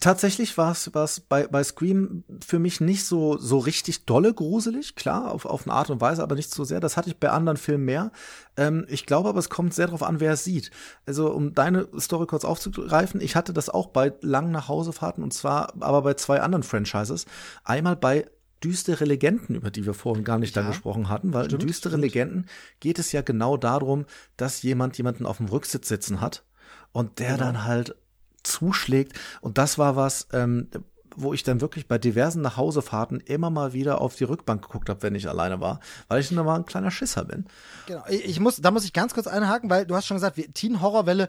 Tatsächlich 0.00 0.56
war 0.56 0.72
es 0.72 1.20
bei, 1.20 1.46
bei 1.46 1.62
Scream 1.62 2.24
für 2.44 2.58
mich 2.58 2.80
nicht 2.80 3.04
so, 3.04 3.36
so 3.36 3.58
richtig 3.58 4.06
dolle 4.06 4.32
gruselig, 4.32 4.94
klar, 4.94 5.30
auf, 5.30 5.44
auf 5.44 5.66
eine 5.66 5.74
Art 5.74 5.90
und 5.90 6.00
Weise, 6.00 6.22
aber 6.22 6.34
nicht 6.34 6.50
so 6.50 6.64
sehr. 6.64 6.80
Das 6.80 6.96
hatte 6.96 7.10
ich 7.10 7.18
bei 7.18 7.28
anderen 7.28 7.58
Filmen 7.58 7.84
mehr. 7.84 8.10
Ähm, 8.56 8.86
ich 8.88 9.04
glaube 9.04 9.28
aber, 9.28 9.38
es 9.38 9.50
kommt 9.50 9.74
sehr 9.74 9.86
darauf 9.86 10.02
an, 10.02 10.18
wer 10.18 10.32
es 10.32 10.44
sieht. 10.44 10.70
Also, 11.04 11.30
um 11.30 11.52
deine 11.52 11.88
Story 11.98 12.26
kurz 12.26 12.46
aufzugreifen, 12.46 13.20
ich 13.20 13.36
hatte 13.36 13.52
das 13.52 13.68
auch 13.68 13.88
bei 13.88 14.14
langen 14.22 14.50
Nachhausefahrten 14.50 15.22
und 15.22 15.34
zwar 15.34 15.74
aber 15.80 16.00
bei 16.00 16.14
zwei 16.14 16.40
anderen 16.40 16.62
Franchises. 16.62 17.26
Einmal 17.62 17.96
bei 17.96 18.30
düstere 18.64 19.04
Legenden, 19.04 19.56
über 19.56 19.70
die 19.70 19.84
wir 19.84 19.92
vorhin 19.92 20.24
gar 20.24 20.38
nicht 20.38 20.56
ja, 20.56 20.62
da 20.62 20.68
gesprochen 20.68 21.10
hatten, 21.10 21.34
weil 21.34 21.46
stimmt, 21.46 21.62
in 21.62 21.68
düstere 21.68 21.92
stimmt. 21.92 22.04
Legenden 22.04 22.46
geht 22.80 22.98
es 22.98 23.12
ja 23.12 23.20
genau 23.20 23.58
darum, 23.58 24.06
dass 24.38 24.62
jemand 24.62 24.96
jemanden 24.96 25.26
auf 25.26 25.36
dem 25.36 25.46
Rücksitz 25.46 25.88
sitzen 25.88 26.22
hat 26.22 26.44
und 26.92 27.18
der 27.18 27.34
genau. 27.34 27.44
dann 27.44 27.64
halt 27.64 27.96
zuschlägt. 28.42 29.18
Und 29.40 29.58
das 29.58 29.78
war 29.78 29.96
was, 29.96 30.28
ähm, 30.32 30.68
wo 31.14 31.34
ich 31.34 31.42
dann 31.42 31.60
wirklich 31.60 31.88
bei 31.88 31.98
diversen 31.98 32.42
Nachhausefahrten 32.42 33.20
immer 33.20 33.50
mal 33.50 33.72
wieder 33.72 34.00
auf 34.00 34.16
die 34.16 34.24
Rückbank 34.24 34.62
geguckt 34.62 34.88
habe, 34.88 35.02
wenn 35.02 35.14
ich 35.14 35.28
alleine 35.28 35.60
war, 35.60 35.80
weil 36.08 36.20
ich 36.20 36.28
dann 36.28 36.44
mal 36.44 36.56
ein 36.56 36.66
kleiner 36.66 36.90
Schisser 36.90 37.24
bin. 37.24 37.46
Genau, 37.86 38.02
ich 38.08 38.40
muss, 38.40 38.56
da 38.56 38.70
muss 38.70 38.84
ich 38.84 38.92
ganz 38.92 39.14
kurz 39.14 39.26
einhaken, 39.26 39.68
weil 39.68 39.86
du 39.86 39.94
hast 39.94 40.06
schon 40.06 40.16
gesagt, 40.16 40.40
Teen 40.54 40.80
Horrorwelle 40.80 41.28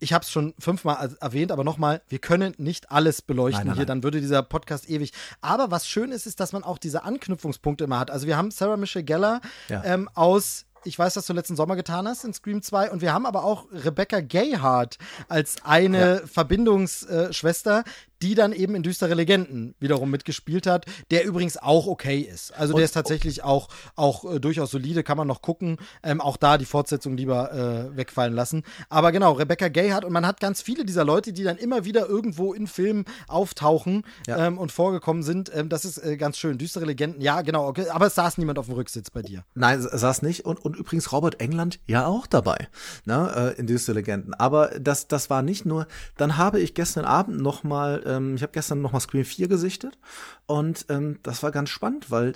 ich 0.00 0.12
habe 0.12 0.22
es 0.22 0.30
schon 0.30 0.54
fünfmal 0.58 1.16
erwähnt, 1.20 1.50
aber 1.50 1.64
nochmal, 1.64 2.02
wir 2.08 2.18
können 2.18 2.54
nicht 2.58 2.90
alles 2.90 3.22
beleuchten 3.22 3.60
nein, 3.60 3.66
nein, 3.68 3.76
hier, 3.76 3.86
dann 3.86 4.02
würde 4.02 4.20
dieser 4.20 4.42
Podcast 4.42 4.90
ewig. 4.90 5.12
Aber 5.40 5.70
was 5.70 5.88
schön 5.88 6.12
ist, 6.12 6.26
ist, 6.26 6.40
dass 6.40 6.52
man 6.52 6.62
auch 6.62 6.78
diese 6.78 7.04
Anknüpfungspunkte 7.04 7.84
immer 7.84 7.98
hat. 7.98 8.10
Also 8.10 8.26
wir 8.26 8.36
haben 8.36 8.50
Sarah 8.50 8.76
Michelle 8.76 9.04
Geller 9.04 9.40
ja. 9.68 9.82
ähm, 9.84 10.10
aus 10.14 10.66
ich 10.84 10.98
weiß, 10.98 11.14
dass 11.14 11.26
du 11.26 11.32
letzten 11.32 11.56
Sommer 11.56 11.76
getan 11.76 12.06
hast 12.06 12.24
in 12.24 12.32
Scream 12.32 12.62
2. 12.62 12.90
Und 12.90 13.00
wir 13.00 13.12
haben 13.12 13.26
aber 13.26 13.44
auch 13.44 13.66
Rebecca 13.72 14.20
Gayhart 14.20 14.98
als 15.28 15.56
eine 15.64 16.20
ja. 16.20 16.26
Verbindungsschwester, 16.26 17.84
die 18.24 18.34
dann 18.34 18.52
eben 18.54 18.74
in 18.74 18.82
Düstere 18.82 19.12
Legenden 19.12 19.74
wiederum 19.80 20.10
mitgespielt 20.10 20.66
hat, 20.66 20.86
der 21.10 21.26
übrigens 21.26 21.58
auch 21.58 21.86
okay 21.86 22.20
ist. 22.20 22.54
Also 22.54 22.72
und, 22.72 22.78
der 22.78 22.86
ist 22.86 22.92
tatsächlich 22.92 23.44
auch, 23.44 23.68
auch 23.96 24.24
äh, 24.24 24.40
durchaus 24.40 24.70
solide, 24.70 25.02
kann 25.02 25.18
man 25.18 25.28
noch 25.28 25.42
gucken. 25.42 25.76
Ähm, 26.02 26.22
auch 26.22 26.38
da 26.38 26.56
die 26.56 26.64
Fortsetzung 26.64 27.18
lieber 27.18 27.52
äh, 27.52 27.96
wegfallen 27.96 28.32
lassen. 28.32 28.62
Aber 28.88 29.12
genau, 29.12 29.32
Rebecca 29.32 29.68
Gay 29.68 29.90
hat, 29.90 30.06
und 30.06 30.12
man 30.12 30.26
hat 30.26 30.40
ganz 30.40 30.62
viele 30.62 30.86
dieser 30.86 31.04
Leute, 31.04 31.34
die 31.34 31.44
dann 31.44 31.58
immer 31.58 31.84
wieder 31.84 32.08
irgendwo 32.08 32.54
in 32.54 32.66
Filmen 32.66 33.04
auftauchen 33.28 34.04
ja. 34.26 34.46
ähm, 34.46 34.56
und 34.56 34.72
vorgekommen 34.72 35.22
sind. 35.22 35.52
Ähm, 35.54 35.68
das 35.68 35.84
ist 35.84 35.98
äh, 35.98 36.16
ganz 36.16 36.38
schön. 36.38 36.56
Düstere 36.56 36.86
Legenden, 36.86 37.20
ja, 37.20 37.42
genau, 37.42 37.68
okay. 37.68 37.90
aber 37.90 38.06
es 38.06 38.14
saß 38.14 38.38
niemand 38.38 38.58
auf 38.58 38.66
dem 38.66 38.74
Rücksitz 38.76 39.10
bei 39.10 39.20
dir. 39.20 39.44
Nein, 39.54 39.82
saß 39.82 40.22
nicht. 40.22 40.46
Und, 40.46 40.64
und 40.64 40.76
übrigens 40.76 41.12
Robert 41.12 41.42
England 41.42 41.78
ja 41.86 42.06
auch 42.06 42.26
dabei, 42.26 42.68
ne, 43.04 43.54
äh, 43.54 43.60
in 43.60 43.66
Düstere 43.66 43.96
Legenden. 43.96 44.32
Aber 44.32 44.68
das, 44.80 45.08
das 45.08 45.28
war 45.28 45.42
nicht 45.42 45.66
nur, 45.66 45.86
dann 46.16 46.38
habe 46.38 46.58
ich 46.60 46.72
gestern 46.72 47.04
Abend 47.04 47.42
noch 47.42 47.64
mal 47.64 48.02
ähm, 48.16 48.36
ich 48.36 48.42
habe 48.42 48.52
gestern 48.52 48.80
noch 48.80 48.92
mal 48.92 49.00
Scream 49.00 49.24
4 49.24 49.48
gesichtet 49.48 49.98
und 50.46 50.86
ähm, 50.88 51.18
das 51.22 51.42
war 51.42 51.50
ganz 51.50 51.70
spannend, 51.70 52.10
weil 52.10 52.34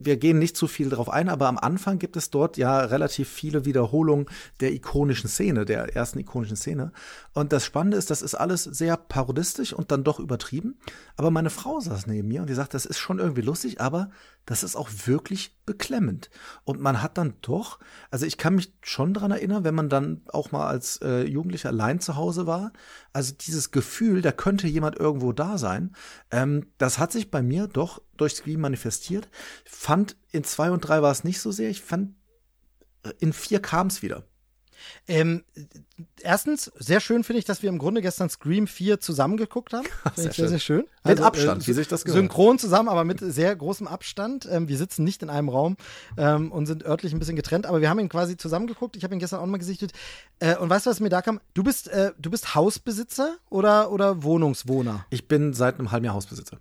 wir 0.00 0.16
gehen 0.16 0.38
nicht 0.38 0.56
zu 0.56 0.66
viel 0.66 0.88
darauf 0.88 1.10
ein, 1.10 1.28
aber 1.28 1.46
am 1.46 1.58
Anfang 1.58 1.98
gibt 1.98 2.16
es 2.16 2.30
dort 2.30 2.56
ja 2.56 2.80
relativ 2.80 3.28
viele 3.28 3.66
Wiederholungen 3.66 4.26
der 4.60 4.72
ikonischen 4.72 5.28
Szene, 5.28 5.66
der 5.66 5.94
ersten 5.94 6.18
ikonischen 6.18 6.56
Szene. 6.56 6.90
Und 7.34 7.52
das 7.52 7.66
Spannende 7.66 7.98
ist, 7.98 8.10
das 8.10 8.22
ist 8.22 8.34
alles 8.34 8.64
sehr 8.64 8.96
parodistisch 8.96 9.74
und 9.74 9.92
dann 9.92 10.02
doch 10.02 10.18
übertrieben. 10.18 10.78
Aber 11.16 11.30
meine 11.30 11.50
Frau 11.50 11.80
saß 11.80 12.06
neben 12.06 12.28
mir 12.28 12.40
und 12.40 12.48
die 12.48 12.54
sagt, 12.54 12.72
das 12.72 12.86
ist 12.86 12.98
schon 12.98 13.18
irgendwie 13.18 13.42
lustig, 13.42 13.80
aber 13.80 14.10
das 14.46 14.62
ist 14.62 14.76
auch 14.76 14.88
wirklich 15.04 15.56
beklemmend. 15.64 16.30
Und 16.64 16.80
man 16.80 17.02
hat 17.02 17.18
dann 17.18 17.34
doch, 17.42 17.78
also 18.10 18.26
ich 18.26 18.36
kann 18.36 18.56
mich 18.56 18.72
schon 18.82 19.14
daran 19.14 19.30
erinnern, 19.30 19.64
wenn 19.64 19.74
man 19.74 19.88
dann 19.88 20.22
auch 20.28 20.50
mal 20.50 20.66
als 20.66 20.96
äh, 21.02 21.22
Jugendlicher 21.22 21.68
allein 21.68 22.00
zu 22.00 22.16
Hause 22.16 22.46
war, 22.46 22.72
also 23.12 23.32
dieses 23.34 23.70
Gefühl, 23.70 24.22
da 24.22 24.32
könnte 24.32 24.66
jemand 24.66 24.98
irgendwo 24.98 25.32
da 25.32 25.58
sein, 25.58 25.94
ähm, 26.30 26.66
das 26.78 26.98
hat 26.98 27.12
sich 27.12 27.30
bei 27.30 27.42
mir 27.42 27.68
doch 27.68 28.02
durch 28.16 28.34
Scream 28.34 28.60
manifestiert. 28.60 29.28
Fand 29.64 30.16
in 30.30 30.44
zwei 30.44 30.70
und 30.70 30.80
drei 30.80 31.02
war 31.02 31.12
es 31.12 31.24
nicht 31.24 31.40
so 31.40 31.52
sehr. 31.52 31.70
Ich 31.70 31.82
fand 31.82 32.14
äh, 33.04 33.12
in 33.20 33.32
vier 33.32 33.60
kam 33.60 33.86
es 33.86 34.02
wieder. 34.02 34.24
Ähm, 35.08 35.44
erstens, 36.22 36.70
sehr 36.78 37.00
schön 37.00 37.24
finde 37.24 37.38
ich, 37.38 37.44
dass 37.44 37.62
wir 37.62 37.68
im 37.68 37.78
Grunde 37.78 38.02
gestern 38.02 38.28
Scream 38.30 38.66
4 38.66 39.00
zusammengeguckt 39.00 39.72
haben. 39.72 39.86
Ich 40.16 40.32
sehr, 40.34 40.48
sehr 40.48 40.58
schön. 40.58 40.84
Mit 41.04 41.18
also, 41.18 41.24
Abstand, 41.24 41.62
äh, 41.62 41.66
wie 41.66 41.72
sich 41.72 41.88
das 41.88 42.04
gehört. 42.04 42.20
Synchron 42.20 42.58
zusammen, 42.58 42.88
aber 42.88 43.04
mit 43.04 43.20
sehr 43.20 43.54
großem 43.54 43.86
Abstand. 43.86 44.46
Ähm, 44.50 44.68
wir 44.68 44.76
sitzen 44.76 45.04
nicht 45.04 45.22
in 45.22 45.30
einem 45.30 45.48
Raum 45.48 45.76
ähm, 46.16 46.52
und 46.52 46.66
sind 46.66 46.84
örtlich 46.84 47.12
ein 47.12 47.18
bisschen 47.18 47.36
getrennt, 47.36 47.66
aber 47.66 47.80
wir 47.80 47.88
haben 47.88 47.98
ihn 47.98 48.08
quasi 48.08 48.36
zusammengeguckt. 48.36 48.96
Ich 48.96 49.04
habe 49.04 49.14
ihn 49.14 49.18
gestern 49.18 49.40
auch 49.40 49.46
mal 49.46 49.58
gesichtet. 49.58 49.92
Äh, 50.38 50.56
und 50.56 50.68
weißt 50.68 50.86
du, 50.86 50.90
was 50.90 51.00
mir 51.00 51.08
da 51.08 51.22
kam? 51.22 51.40
Du 51.54 51.62
bist, 51.62 51.88
äh, 51.88 52.12
du 52.18 52.30
bist 52.30 52.54
Hausbesitzer 52.54 53.36
oder, 53.48 53.92
oder 53.92 54.22
Wohnungswohner? 54.22 55.06
Ich 55.10 55.28
bin 55.28 55.54
seit 55.54 55.78
einem 55.78 55.90
halben 55.90 56.04
Jahr 56.04 56.14
Hausbesitzer. 56.14 56.58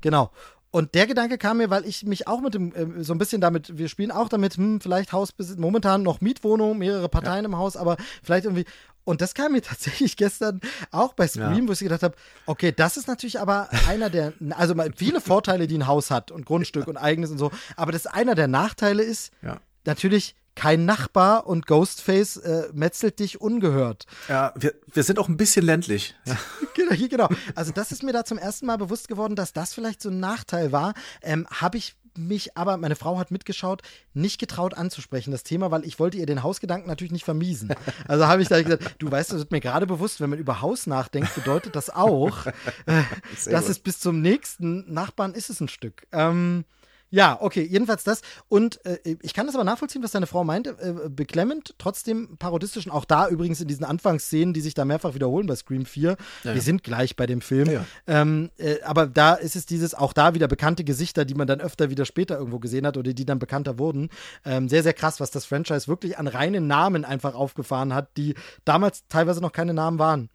Genau. 0.00 0.30
Und 0.72 0.94
der 0.94 1.06
Gedanke 1.06 1.36
kam 1.36 1.58
mir, 1.58 1.68
weil 1.68 1.84
ich 1.84 2.04
mich 2.04 2.26
auch 2.26 2.40
mit 2.40 2.54
dem, 2.54 2.74
äh, 2.74 3.04
so 3.04 3.12
ein 3.12 3.18
bisschen 3.18 3.42
damit, 3.42 3.76
wir 3.76 3.88
spielen 3.88 4.10
auch 4.10 4.30
damit, 4.30 4.56
hm, 4.56 4.80
vielleicht 4.80 5.12
Hausbesitz, 5.12 5.58
momentan 5.58 6.02
noch 6.02 6.22
Mietwohnung, 6.22 6.78
mehrere 6.78 7.10
Parteien 7.10 7.44
ja. 7.44 7.50
im 7.50 7.58
Haus, 7.58 7.76
aber 7.76 7.98
vielleicht 8.22 8.46
irgendwie. 8.46 8.64
Und 9.04 9.20
das 9.20 9.34
kam 9.34 9.52
mir 9.52 9.60
tatsächlich 9.62 10.16
gestern 10.16 10.62
auch 10.90 11.12
bei 11.12 11.28
Scream, 11.28 11.64
ja. 11.64 11.68
wo 11.68 11.72
ich 11.72 11.80
gedacht 11.80 12.02
habe, 12.02 12.16
okay, 12.46 12.72
das 12.74 12.96
ist 12.96 13.06
natürlich 13.06 13.38
aber 13.38 13.68
einer 13.86 14.08
der, 14.08 14.32
also 14.56 14.74
viele 14.96 15.20
Vorteile, 15.20 15.66
die 15.66 15.76
ein 15.76 15.86
Haus 15.86 16.10
hat 16.10 16.30
und 16.30 16.46
Grundstück 16.46 16.88
und 16.88 16.96
eigenes 16.96 17.30
und 17.30 17.38
so, 17.38 17.52
aber 17.76 17.92
das 17.92 18.06
einer 18.06 18.34
der 18.34 18.48
Nachteile 18.48 19.02
ist, 19.02 19.30
ja. 19.42 19.60
natürlich, 19.84 20.34
kein 20.54 20.84
Nachbar 20.84 21.46
und 21.46 21.66
Ghostface 21.66 22.36
äh, 22.38 22.68
metzelt 22.72 23.18
dich 23.18 23.40
ungehört. 23.40 24.06
Ja, 24.28 24.52
wir, 24.56 24.74
wir 24.92 25.02
sind 25.02 25.18
auch 25.18 25.28
ein 25.28 25.36
bisschen 25.36 25.64
ländlich. 25.64 26.14
Ja. 26.24 26.36
genau, 26.74 27.08
genau. 27.08 27.28
Also 27.54 27.72
das 27.72 27.92
ist 27.92 28.02
mir 28.02 28.12
da 28.12 28.24
zum 28.24 28.38
ersten 28.38 28.66
Mal 28.66 28.78
bewusst 28.78 29.08
geworden, 29.08 29.36
dass 29.36 29.52
das 29.52 29.74
vielleicht 29.74 30.02
so 30.02 30.10
ein 30.10 30.20
Nachteil 30.20 30.72
war. 30.72 30.94
Ähm, 31.22 31.46
Habe 31.50 31.78
ich 31.78 31.96
mich 32.16 32.56
aber, 32.56 32.76
meine 32.76 32.96
Frau 32.96 33.18
hat 33.18 33.30
mitgeschaut, 33.30 33.82
nicht 34.14 34.38
getraut 34.38 34.74
anzusprechen, 34.74 35.30
das 35.30 35.44
Thema, 35.44 35.70
weil 35.70 35.84
ich 35.84 35.98
wollte 35.98 36.18
ihr 36.18 36.26
den 36.26 36.42
Hausgedanken 36.42 36.88
natürlich 36.88 37.12
nicht 37.12 37.24
vermiesen. 37.24 37.74
Also 38.06 38.26
habe 38.26 38.42
ich 38.42 38.48
da 38.48 38.60
gesagt, 38.62 38.96
du 38.98 39.10
weißt, 39.10 39.32
das 39.32 39.38
wird 39.40 39.52
mir 39.52 39.60
gerade 39.60 39.86
bewusst, 39.86 40.20
wenn 40.20 40.30
man 40.30 40.38
über 40.38 40.60
Haus 40.60 40.86
nachdenkt, 40.86 41.34
bedeutet 41.34 41.76
das 41.76 41.90
auch, 41.90 42.46
äh, 42.46 43.02
dass 43.50 43.68
es 43.68 43.78
bis 43.78 44.00
zum 44.00 44.20
nächsten 44.20 44.92
Nachbarn 44.92 45.34
ist 45.34 45.50
es 45.50 45.60
ein 45.60 45.68
Stück. 45.68 46.06
Ähm, 46.12 46.64
ja, 47.12 47.36
okay, 47.40 47.62
jedenfalls 47.62 48.04
das. 48.04 48.22
Und 48.48 48.84
äh, 48.86 49.16
ich 49.20 49.34
kann 49.34 49.46
das 49.46 49.54
aber 49.54 49.64
nachvollziehen, 49.64 50.02
was 50.02 50.12
deine 50.12 50.26
Frau 50.26 50.44
meinte. 50.44 50.70
Äh, 50.80 51.10
beklemmend, 51.10 51.74
trotzdem 51.76 52.38
parodistisch. 52.38 52.86
Und 52.86 52.92
auch 52.92 53.04
da 53.04 53.28
übrigens 53.28 53.60
in 53.60 53.68
diesen 53.68 53.84
Anfangsszenen, 53.84 54.54
die 54.54 54.62
sich 54.62 54.72
da 54.72 54.86
mehrfach 54.86 55.14
wiederholen 55.14 55.46
bei 55.46 55.54
Scream 55.54 55.84
4. 55.84 56.16
Ja, 56.42 56.54
Wir 56.54 56.62
sind 56.62 56.82
gleich 56.82 57.14
bei 57.14 57.26
dem 57.26 57.42
Film. 57.42 57.70
Ja, 57.70 57.84
ähm, 58.06 58.50
äh, 58.56 58.80
aber 58.82 59.06
da 59.06 59.34
ist 59.34 59.56
es 59.56 59.66
dieses, 59.66 59.94
auch 59.94 60.14
da 60.14 60.32
wieder 60.32 60.48
bekannte 60.48 60.84
Gesichter, 60.84 61.26
die 61.26 61.34
man 61.34 61.46
dann 61.46 61.60
öfter 61.60 61.90
wieder 61.90 62.06
später 62.06 62.38
irgendwo 62.38 62.58
gesehen 62.58 62.86
hat 62.86 62.96
oder 62.96 63.12
die 63.12 63.26
dann 63.26 63.38
bekannter 63.38 63.78
wurden. 63.78 64.08
Ähm, 64.46 64.70
sehr, 64.70 64.82
sehr 64.82 64.94
krass, 64.94 65.20
was 65.20 65.30
das 65.30 65.44
Franchise 65.44 65.88
wirklich 65.88 66.18
an 66.18 66.28
reinen 66.28 66.66
Namen 66.66 67.04
einfach 67.04 67.34
aufgefahren 67.34 67.92
hat, 67.92 68.16
die 68.16 68.34
damals 68.64 69.06
teilweise 69.08 69.42
noch 69.42 69.52
keine 69.52 69.74
Namen 69.74 69.98
waren. 69.98 70.30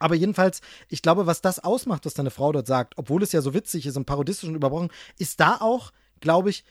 Aber 0.00 0.14
jedenfalls, 0.14 0.60
ich 0.88 1.02
glaube, 1.02 1.26
was 1.26 1.40
das 1.40 1.58
ausmacht, 1.58 2.06
was 2.06 2.14
deine 2.14 2.30
Frau 2.30 2.52
dort 2.52 2.66
sagt, 2.66 2.94
obwohl 2.96 3.22
es 3.22 3.32
ja 3.32 3.40
so 3.40 3.54
witzig 3.54 3.86
ist 3.86 3.96
und 3.96 4.04
parodistisch 4.04 4.48
und 4.48 4.54
überbrochen, 4.54 4.90
ist 5.18 5.40
da 5.40 5.56
auch, 5.60 5.92
glaube 6.20 6.50
ich, 6.50 6.64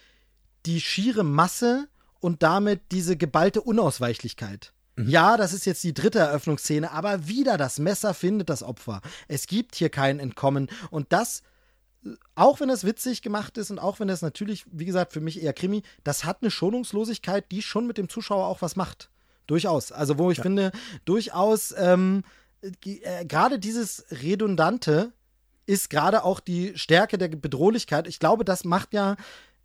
die 0.66 0.82
schiere 0.82 1.24
Masse 1.24 1.88
und 2.20 2.44
damit 2.44 2.82
diese 2.92 3.18
geballte 3.18 3.62
Unausweichlichkeit. 3.62 4.74
Mhm. 4.96 5.10
Ja, 5.10 5.38
das 5.38 5.54
ist 5.54 5.66
jetzt 5.66 5.84
die 5.84 5.94
dritte 5.94 6.20
Eröffnungsszene, 6.20 6.92
aber 6.92 7.28
wieder 7.28 7.58
das 7.58 7.80
Messer 7.80 8.14
findet 8.14 8.50
das 8.50 8.64
Opfer. 8.64 9.02
Es 9.28 9.48
gibt 9.48 9.76
hier 9.76 9.90
kein 9.90 10.20
Entkommen 10.20 10.70
und 10.90 11.12
das 11.14 11.44
auch 12.36 12.60
wenn 12.60 12.70
es 12.70 12.84
witzig 12.84 13.22
gemacht 13.22 13.58
ist 13.58 13.72
und 13.72 13.80
auch 13.80 14.00
wenn 14.00 14.10
es 14.10 14.22
natürlich, 14.22 14.66
wie 14.72 14.86
gesagt, 14.86 15.14
für 15.14 15.20
mich 15.20 15.42
eher 15.42 15.54
Krimi, 15.54 15.84
das 16.04 16.24
hat 16.24 16.38
eine 16.42 16.52
Schonungslosigkeit, 16.52 17.52
die 17.52 17.62
schon 17.62 17.88
mit 17.88 17.98
dem 17.98 18.08
Zuschauer 18.08 18.46
auch 18.46 18.62
was 18.62 18.76
macht. 18.76 19.10
Durchaus. 19.48 19.92
Also, 19.92 20.18
wo 20.18 20.30
ich 20.30 20.38
ja. 20.38 20.44
finde, 20.44 20.72
durchaus 21.06 21.74
ähm, 21.78 22.24
äh, 22.62 23.26
gerade 23.26 23.60
dieses 23.60 24.06
Redundante 24.12 25.14
ist 25.66 25.90
gerade 25.90 26.24
auch 26.24 26.40
die 26.40 26.78
Stärke 26.78 27.18
der 27.18 27.28
Bedrohlichkeit. 27.28 28.08
Ich 28.08 28.20
glaube, 28.20 28.46
das 28.46 28.64
macht 28.64 28.94
ja 28.94 29.16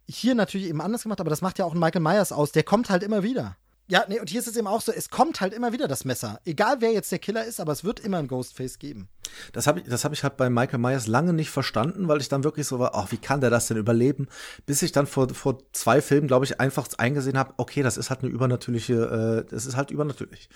hier 0.08 0.34
natürlich 0.34 0.68
eben 0.68 0.80
anders 0.80 1.04
gemacht, 1.04 1.20
aber 1.20 1.30
das 1.30 1.42
macht 1.42 1.58
ja 1.58 1.64
auch 1.64 1.74
Michael 1.74 2.02
Myers 2.02 2.32
aus. 2.32 2.52
Der 2.52 2.64
kommt 2.64 2.90
halt 2.90 3.02
immer 3.02 3.22
wieder. 3.22 3.56
Ja, 3.88 4.04
nee, 4.08 4.18
und 4.18 4.30
hier 4.30 4.40
ist 4.40 4.46
es 4.46 4.56
eben 4.56 4.68
auch 4.68 4.80
so, 4.80 4.90
es 4.90 5.10
kommt 5.10 5.40
halt 5.40 5.52
immer 5.52 5.72
wieder 5.72 5.86
das 5.86 6.04
Messer. 6.04 6.40
Egal 6.44 6.76
wer 6.80 6.92
jetzt 6.92 7.12
der 7.12 7.18
Killer 7.18 7.44
ist, 7.44 7.60
aber 7.60 7.72
es 7.72 7.84
wird 7.84 8.00
immer 8.00 8.18
ein 8.18 8.28
Ghostface 8.28 8.78
geben. 8.78 9.08
Das 9.52 9.66
habe 9.66 9.80
ich, 9.80 10.04
hab 10.04 10.12
ich 10.12 10.22
halt 10.22 10.36
bei 10.36 10.48
Michael 10.48 10.78
Myers 10.78 11.06
lange 11.08 11.32
nicht 11.32 11.50
verstanden, 11.50 12.08
weil 12.08 12.20
ich 12.20 12.28
dann 12.28 12.44
wirklich 12.44 12.66
so 12.66 12.78
war, 12.78 12.94
ach, 12.94 13.12
wie 13.12 13.18
kann 13.18 13.40
der 13.40 13.50
das 13.50 13.66
denn 13.66 13.76
überleben? 13.76 14.28
Bis 14.66 14.82
ich 14.82 14.92
dann 14.92 15.06
vor, 15.06 15.28
vor 15.34 15.58
zwei 15.72 16.00
Filmen, 16.00 16.26
glaube 16.26 16.44
ich, 16.44 16.60
einfach 16.60 16.88
eingesehen 16.96 17.36
habe, 17.36 17.54
okay, 17.58 17.82
das 17.82 17.96
ist 17.96 18.08
halt 18.08 18.22
eine 18.22 18.30
übernatürliche, 18.30 19.44
äh, 19.46 19.50
das 19.50 19.66
ist 19.66 19.76
halt 19.76 19.90
übernatürlich. 19.90 20.48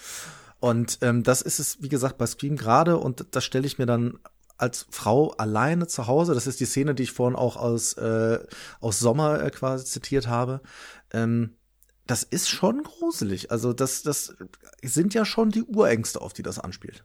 Und 0.60 0.98
ähm, 1.02 1.22
das 1.22 1.42
ist 1.42 1.58
es, 1.58 1.82
wie 1.82 1.88
gesagt, 1.88 2.18
bei 2.18 2.26
Scream 2.26 2.56
gerade 2.56 2.96
und 2.96 3.26
das 3.32 3.44
stelle 3.44 3.66
ich 3.66 3.78
mir 3.78 3.86
dann 3.86 4.18
als 4.58 4.86
Frau 4.90 5.32
alleine 5.32 5.86
zu 5.86 6.06
Hause, 6.06 6.34
das 6.34 6.46
ist 6.46 6.60
die 6.60 6.64
Szene, 6.66 6.94
die 6.94 7.02
ich 7.02 7.12
vorhin 7.12 7.36
auch 7.36 7.56
aus, 7.56 7.92
äh, 7.94 8.38
aus 8.80 8.98
Sommer 8.98 9.42
äh, 9.42 9.50
quasi 9.50 9.84
zitiert 9.84 10.28
habe, 10.28 10.62
ähm, 11.12 11.56
das 12.06 12.22
ist 12.22 12.48
schon 12.48 12.82
gruselig. 12.84 13.50
Also 13.50 13.72
das, 13.72 14.02
das 14.02 14.34
sind 14.82 15.12
ja 15.12 15.24
schon 15.24 15.50
die 15.50 15.64
Urängste, 15.64 16.20
auf 16.20 16.32
die 16.32 16.42
das 16.42 16.58
anspielt. 16.58 17.04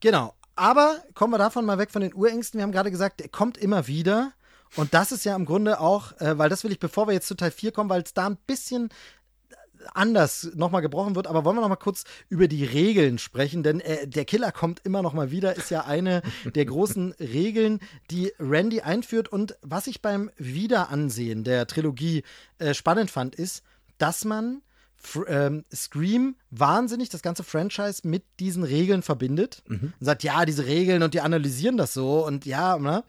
Genau. 0.00 0.34
Aber 0.56 1.02
kommen 1.14 1.32
wir 1.32 1.38
davon 1.38 1.64
mal 1.64 1.78
weg 1.78 1.90
von 1.90 2.00
den 2.00 2.14
Urängsten. 2.14 2.58
Wir 2.58 2.62
haben 2.62 2.72
gerade 2.72 2.92
gesagt, 2.92 3.20
er 3.20 3.28
kommt 3.28 3.58
immer 3.58 3.88
wieder. 3.88 4.32
Und 4.76 4.94
das 4.94 5.10
ist 5.10 5.24
ja 5.24 5.34
im 5.34 5.46
Grunde 5.46 5.80
auch, 5.80 6.12
äh, 6.20 6.38
weil 6.38 6.48
das 6.48 6.62
will 6.62 6.72
ich, 6.72 6.78
bevor 6.78 7.08
wir 7.08 7.14
jetzt 7.14 7.28
zu 7.28 7.34
Teil 7.34 7.50
4 7.50 7.72
kommen, 7.72 7.90
weil 7.90 8.02
es 8.02 8.14
da 8.14 8.26
ein 8.26 8.38
bisschen 8.46 8.88
anders 9.92 10.50
nochmal 10.54 10.82
gebrochen 10.82 11.14
wird, 11.16 11.26
aber 11.26 11.44
wollen 11.44 11.56
wir 11.56 11.60
nochmal 11.60 11.76
kurz 11.76 12.04
über 12.28 12.48
die 12.48 12.64
Regeln 12.64 13.18
sprechen, 13.18 13.62
denn 13.62 13.80
äh, 13.80 14.06
der 14.06 14.24
Killer 14.24 14.52
kommt 14.52 14.80
immer 14.84 15.02
nochmal 15.02 15.30
wieder, 15.30 15.56
ist 15.56 15.70
ja 15.70 15.84
eine 15.84 16.22
der 16.44 16.64
großen 16.64 17.12
Regeln, 17.20 17.80
die 18.10 18.32
Randy 18.38 18.80
einführt 18.80 19.28
und 19.28 19.56
was 19.62 19.86
ich 19.86 20.02
beim 20.02 20.30
Wiederansehen 20.36 21.44
der 21.44 21.66
Trilogie 21.66 22.22
äh, 22.58 22.74
spannend 22.74 23.10
fand, 23.10 23.34
ist, 23.34 23.62
dass 23.98 24.24
man 24.24 24.62
ähm, 25.26 25.64
Scream 25.72 26.36
wahnsinnig 26.50 27.08
das 27.08 27.22
ganze 27.22 27.44
Franchise 27.44 28.06
mit 28.06 28.24
diesen 28.40 28.64
Regeln 28.64 29.02
verbindet 29.02 29.62
mhm. 29.68 29.92
und 29.98 30.04
sagt, 30.04 30.22
ja, 30.22 30.44
diese 30.44 30.66
Regeln 30.66 31.02
und 31.02 31.14
die 31.14 31.20
analysieren 31.20 31.76
das 31.76 31.94
so 31.94 32.24
und 32.24 32.46
ja, 32.46 32.78
ne? 32.78 33.04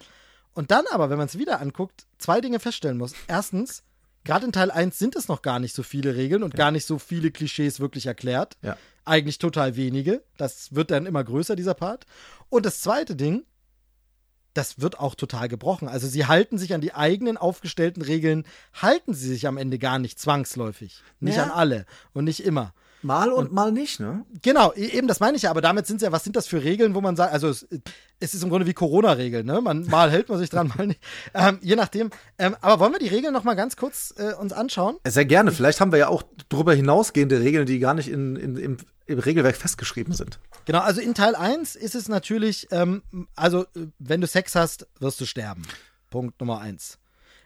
Und 0.53 0.71
dann 0.71 0.85
aber, 0.91 1.09
wenn 1.09 1.17
man 1.17 1.27
es 1.27 1.37
wieder 1.37 1.59
anguckt, 1.59 2.05
zwei 2.17 2.39
Dinge 2.39 2.59
feststellen 2.61 2.97
muss. 2.97 3.13
Erstens, 3.27 3.83
gerade 4.25 4.45
in 4.45 4.51
Teil 4.51 4.71
1 4.71 4.99
sind 4.99 5.15
es 5.15 5.29
noch 5.29 5.41
gar 5.41 5.59
nicht 5.59 5.73
so 5.73 5.83
viele 5.83 6.15
Regeln 6.15 6.43
und 6.43 6.53
ja. 6.53 6.57
gar 6.57 6.71
nicht 6.71 6.85
so 6.85 6.99
viele 6.99 7.31
Klischees 7.31 7.79
wirklich 7.79 8.07
erklärt. 8.07 8.57
Ja. 8.61 8.75
Eigentlich 9.05 9.37
total 9.37 9.77
wenige. 9.77 10.23
Das 10.37 10.75
wird 10.75 10.91
dann 10.91 11.05
immer 11.05 11.23
größer, 11.23 11.55
dieser 11.55 11.75
Part. 11.75 12.05
Und 12.49 12.65
das 12.65 12.81
zweite 12.81 13.15
Ding, 13.15 13.45
das 14.53 14.79
wird 14.79 14.99
auch 14.99 15.15
total 15.15 15.47
gebrochen. 15.47 15.87
Also 15.87 16.07
sie 16.07 16.25
halten 16.25 16.57
sich 16.57 16.73
an 16.73 16.81
die 16.81 16.93
eigenen 16.93 17.37
aufgestellten 17.37 18.01
Regeln, 18.01 18.45
halten 18.73 19.13
sie 19.13 19.29
sich 19.29 19.47
am 19.47 19.57
Ende 19.57 19.77
gar 19.77 19.99
nicht 19.99 20.19
zwangsläufig. 20.19 21.03
Nicht 21.19 21.37
ja. 21.37 21.43
an 21.43 21.51
alle 21.51 21.85
und 22.13 22.25
nicht 22.25 22.43
immer. 22.43 22.73
Mal 23.05 23.31
und, 23.31 23.47
und, 23.47 23.53
mal 23.53 23.71
nicht, 23.71 23.99
ne? 23.99 24.25
Genau, 24.41 24.73
e-, 24.73 24.87
eben 24.87 25.07
das 25.07 25.19
meine 25.19 25.37
ich 25.37 25.43
ja, 25.43 25.51
aber 25.51 25.61
damit 25.61 25.85
sind 25.85 25.97
es 25.97 26.01
ja, 26.01 26.11
was 26.11 26.23
sind 26.23 26.35
das 26.35 26.47
für 26.47 26.63
Regeln, 26.63 26.95
wo 26.95 27.01
man 27.01 27.15
sagt, 27.15 27.31
also 27.31 27.47
es, 27.49 27.67
es 28.19 28.33
ist 28.33 28.43
im 28.43 28.49
Grunde 28.49 28.65
wie 28.65 28.73
Corona-Regeln, 28.73 29.45
ne? 29.45 29.61
Man, 29.61 29.85
mal 29.85 30.09
hält 30.09 30.27
man 30.27 30.39
sich 30.39 30.49
dran, 30.49 30.73
mal 30.77 30.87
nicht. 30.87 30.99
Ähm, 31.33 31.59
je 31.61 31.75
nachdem. 31.75 32.09
Ähm, 32.39 32.55
aber 32.61 32.79
wollen 32.79 32.93
wir 32.93 32.99
die 32.99 33.07
Regeln 33.07 33.31
noch 33.31 33.43
mal 33.43 33.53
ganz 33.53 33.77
kurz 33.77 34.13
äh, 34.17 34.33
uns 34.33 34.53
anschauen? 34.53 34.97
Sehr 35.05 35.25
gerne. 35.25 35.51
Vielleicht 35.51 35.79
haben 35.81 35.91
wir 35.91 35.99
ja 35.99 36.07
auch 36.07 36.23
darüber 36.49 36.73
hinausgehende 36.73 37.39
Regeln, 37.39 37.67
die 37.67 37.77
gar 37.77 37.93
nicht 37.93 38.09
in, 38.09 38.35
in, 38.35 38.57
im, 38.57 38.77
im 39.05 39.19
Regelwerk 39.19 39.55
festgeschrieben 39.55 40.13
sind. 40.13 40.39
Genau, 40.65 40.79
also 40.79 40.99
in 40.99 41.13
Teil 41.13 41.35
1 41.35 41.75
ist 41.75 41.93
es 41.93 42.09
natürlich, 42.09 42.67
ähm, 42.71 43.03
also 43.35 43.67
wenn 43.99 44.21
du 44.21 44.27
Sex 44.27 44.55
hast, 44.55 44.87
wirst 44.99 45.21
du 45.21 45.25
sterben. 45.25 45.61
Punkt 46.09 46.39
Nummer 46.39 46.59
1 46.59 46.97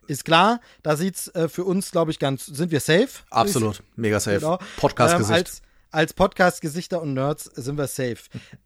ist 0.10 0.26
klar, 0.26 0.60
da 0.84 0.96
sieht's 0.96 1.28
äh, 1.30 1.48
für 1.48 1.64
uns, 1.64 1.92
glaube 1.92 2.12
ich, 2.12 2.20
ganz, 2.20 2.46
sind 2.46 2.72
wir 2.72 2.80
safe? 2.80 3.10
Absolut, 3.30 3.84
mega 3.96 4.20
safe. 4.20 4.40
Genau. 4.40 4.60
Podcast-Gesicht. 4.78 5.30
Ähm, 5.32 5.36
als, 5.36 5.62
als 5.92 6.14
Podcast-Gesichter 6.14 7.02
und 7.02 7.14
Nerds 7.14 7.46
sind 7.46 7.78
wir 7.78 7.88
safe. 7.88 8.18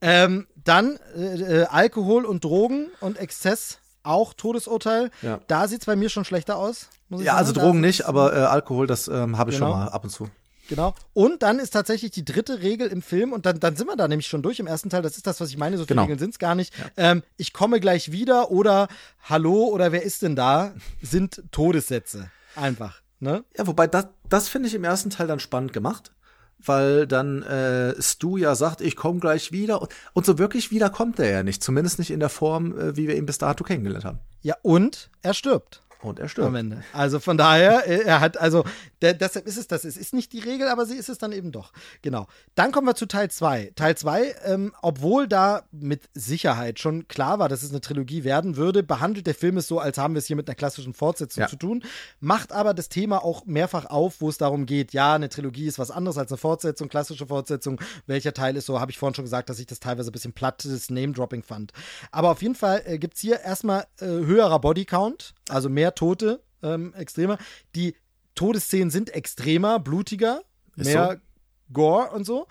ähm, 0.01 0.47
dann 0.55 0.97
äh, 1.15 1.61
äh, 1.61 1.65
Alkohol 1.65 2.25
und 2.25 2.43
Drogen 2.43 2.88
und 3.01 3.17
Exzess 3.17 3.80
auch 4.03 4.33
Todesurteil. 4.33 5.11
Ja. 5.22 5.39
Da 5.47 5.67
sieht 5.67 5.81
es 5.81 5.85
bei 5.85 5.95
mir 5.95 6.09
schon 6.09 6.25
schlechter 6.25 6.57
aus. 6.57 6.89
ja, 7.09 7.17
sagen. 7.17 7.30
also 7.38 7.53
Drogen 7.53 7.81
nicht, 7.81 8.05
aber 8.05 8.35
äh, 8.35 8.39
Alkohol, 8.39 8.88
das 8.88 9.07
ähm, 9.07 9.38
habe 9.38 9.51
ich 9.51 9.57
genau. 9.57 9.72
schon 9.72 9.80
mal 9.80 9.88
ab 9.89 10.03
und 10.03 10.09
zu. 10.09 10.30
Genau. 10.69 10.95
Und 11.14 11.43
dann 11.43 11.59
ist 11.59 11.72
tatsächlich 11.72 12.11
die 12.11 12.25
dritte 12.25 12.61
Regel 12.61 12.88
im 12.88 13.01
Film, 13.01 13.33
und 13.33 13.45
dann, 13.45 13.59
dann 13.59 13.75
sind 13.75 13.88
wir 13.88 13.95
da 13.95 14.08
nämlich 14.08 14.27
schon 14.27 14.42
durch 14.42 14.59
im 14.59 14.67
ersten 14.67 14.90
Teil, 14.90 15.01
das 15.01 15.17
ist 15.17 15.27
das, 15.27 15.42
was 15.42 15.50
ich 15.50 15.58
meine, 15.58 15.77
so 15.77 15.83
viele 15.83 15.95
genau. 15.95 16.01
Regeln 16.03 16.19
sind 16.19 16.32
es 16.32 16.40
gar 16.40 16.56
nicht. 16.56 16.74
Ja. 16.77 17.11
Ähm, 17.11 17.24
ich 17.38 17.53
komme 17.53 17.80
gleich 17.80 18.11
wieder 18.11 18.51
oder 18.51 18.88
Hallo 19.24 19.66
oder 19.67 19.92
wer 19.92 20.03
ist 20.03 20.22
denn 20.22 20.35
da, 20.35 20.74
sind 21.01 21.43
Todessätze. 21.51 22.32
Einfach. 22.56 23.01
Ne? 23.19 23.43
Ja, 23.58 23.67
wobei 23.67 23.88
das, 23.88 24.08
das 24.27 24.50
finde 24.50 24.67
ich 24.67 24.75
im 24.75 24.83
ersten 24.83 25.09
Teil 25.09 25.27
dann 25.27 25.40
spannend 25.40 25.74
gemacht, 25.74 26.11
weil 26.59 27.08
dann 27.08 27.42
äh, 27.43 28.01
Stu 28.01 28.38
ja 28.38 28.56
sagt, 28.56 28.82
ich 28.82 28.95
komme 28.95 29.19
gleich 29.19 29.51
wieder. 29.51 29.82
Und, 29.82 29.92
und, 30.14 30.25
so 30.25 30.38
wirklich 30.38 30.72
wieder 30.72 30.90
kommt 30.90 31.19
er 31.19 31.30
ja 31.30 31.43
nicht, 31.43 31.64
zumindest 31.64 32.00
nicht 32.00 32.11
in 32.11 32.19
der 32.19 32.30
Form, 32.30 32.77
äh, 32.77 32.98
wie 32.98 33.08
wir 33.08 33.16
ihn 33.16 33.25
bis 33.25 33.38
dato 33.38 33.64
kennengelernt 33.64 34.06
haben. 34.06 34.19
Ja, 34.42 34.56
und 34.61 35.09
er 35.22 35.33
stirbt. 35.33 35.82
Und 36.03 36.19
er 36.19 36.27
stirbt. 36.27 36.48
Am 36.48 36.56
Ende. 36.56 36.83
Also 36.93 37.19
von 37.19 37.38
daher, 37.38 37.88
äh, 37.88 38.03
er 38.03 38.19
hat, 38.19 38.38
also 38.38 38.64
der, 39.01 39.14
deshalb 39.14 39.48
ist 39.48 39.57
es 39.57 39.67
das. 39.67 39.85
Es 39.85 39.98
ist 39.98 40.14
nicht 40.14 40.33
die 40.33 40.40
Regel, 40.40 40.67
aber 40.67 40.85
sie 40.85 40.95
ist 40.95 41.09
es 41.09 41.17
dann 41.17 41.32
eben 41.32 41.51
doch. 41.51 41.72
Genau. 42.01 42.27
Dann 42.56 42.72
kommen 42.72 42.88
wir 42.88 42.95
zu 42.95 43.06
Teil 43.06 43.30
2. 43.32 43.73
Teil 43.75 43.95
2, 43.95 44.35
ähm, 44.45 44.73
obwohl 44.82 45.27
da 45.27 45.64
mit 45.72 46.09
Sicherheit 46.14 46.80
schon 46.80 47.07
klar 47.07 47.40
war, 47.40 47.49
dass 47.49 47.64
es 47.64 47.72
eine 47.72 47.82
Trilogie 47.82 48.23
werden 48.23 48.57
würde, 48.57 48.83
behandelt 48.83 49.27
der 49.27 49.35
Film 49.35 49.57
es 49.57 49.67
so, 49.67 49.80
als 49.80 49.98
haben 49.98 50.14
wir 50.14 50.19
es 50.19 50.25
hier 50.25 50.35
mit 50.35 50.48
einer 50.48 50.56
klassischen 50.56 50.93
Fortsetzung 50.93 51.41
ja. 51.41 51.48
zu 51.48 51.56
tun, 51.56 51.83
macht 52.19 52.51
aber 52.51 52.73
das 52.73 52.90
Thema 52.90 53.23
auch 53.23 53.45
mehrfach 53.45 53.85
auf, 53.85 54.22
wo 54.22 54.30
es 54.30 54.38
darum 54.38 54.65
geht, 54.65 54.93
ja, 54.93 55.15
eine 55.15 55.30
Trilogie 55.30 55.67
ist 55.67 55.80
was 55.80 55.91
anderes 55.91 56.17
als 56.17 56.32
eine 56.32 56.38
Fortsetzung, 56.38 56.90
klassische 56.90 57.27
Fortsetzung. 57.27 57.80
Welcher 58.07 58.33
Teil 58.33 58.56
ist 58.56 58.65
so, 58.65 58.80
habe 58.80 58.91
ich 58.91 58.98
vorhin 58.98 59.15
schon 59.15 59.25
gesagt, 59.25 59.49
dass 59.49 59.59
ich 59.59 59.65
das 59.65 59.80
teilweise 59.80 60.09
ein 60.09 60.14
bisschen 60.14 60.33
plattes 60.33 60.90
Name-Dropping 60.90 61.43
fand. 61.43 61.73
Aber 62.11 62.32
auf 62.32 62.41
jeden 62.41 62.56
Fall 62.56 62.82
äh, 62.85 62.98
gibt 62.98 63.15
es 63.15 63.22
hier 63.22 63.40
erstmal 63.41 63.85
äh, 63.99 64.06
höherer 64.06 64.59
Bodycount, 64.59 65.33
also 65.49 65.69
mehr 65.69 65.95
Tote, 65.95 66.41
ähm, 66.61 66.93
extremer. 66.93 67.38
Die 67.75 67.95
Todesszenen 68.35 68.89
sind 68.89 69.09
extremer, 69.11 69.80
blutiger, 69.80 70.41
Ist 70.75 70.88
mehr 70.88 71.11
so? 71.13 71.73
Gore 71.73 72.11
und 72.11 72.25
so. 72.25 72.47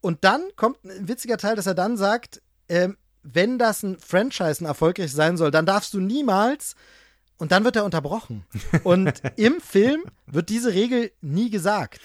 Und 0.00 0.24
dann 0.24 0.42
kommt 0.56 0.84
ein 0.84 1.08
witziger 1.08 1.38
Teil, 1.38 1.56
dass 1.56 1.66
er 1.66 1.74
dann 1.74 1.96
sagt, 1.96 2.42
ähm, 2.68 2.96
wenn 3.22 3.58
das 3.58 3.82
ein 3.82 3.98
Franchise 3.98 4.62
ein 4.62 4.66
erfolgreich 4.66 5.12
sein 5.12 5.36
soll, 5.36 5.50
dann 5.50 5.66
darfst 5.66 5.94
du 5.94 6.00
niemals 6.00 6.74
und 7.38 7.50
dann 7.50 7.64
wird 7.64 7.76
er 7.76 7.84
unterbrochen. 7.84 8.44
Und 8.84 9.20
im 9.36 9.60
Film 9.60 10.04
wird 10.26 10.48
diese 10.48 10.74
Regel 10.74 11.10
nie 11.20 11.50
gesagt. 11.50 12.00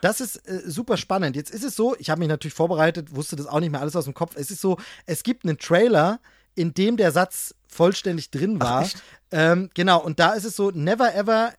Das 0.00 0.20
ist 0.20 0.36
äh, 0.48 0.62
super 0.66 0.96
spannend. 0.96 1.36
Jetzt 1.36 1.52
ist 1.52 1.62
es 1.62 1.76
so, 1.76 1.94
ich 2.00 2.10
habe 2.10 2.18
mich 2.18 2.28
natürlich 2.28 2.54
vorbereitet, 2.54 3.14
wusste 3.14 3.36
das 3.36 3.46
auch 3.46 3.60
nicht 3.60 3.70
mehr 3.70 3.80
alles 3.80 3.94
aus 3.94 4.06
dem 4.06 4.14
Kopf. 4.14 4.34
Es 4.34 4.50
ist 4.50 4.60
so, 4.60 4.78
es 5.06 5.22
gibt 5.22 5.44
einen 5.44 5.58
Trailer, 5.58 6.18
in 6.54 6.74
dem 6.74 6.96
der 6.96 7.12
Satz 7.12 7.54
vollständig 7.66 8.30
drin 8.30 8.60
war. 8.60 8.88
Ähm, 9.30 9.70
genau, 9.74 10.02
und 10.02 10.18
da 10.18 10.32
ist 10.34 10.44
es 10.44 10.56
so, 10.56 10.70
never 10.70 11.14
ever 11.14 11.52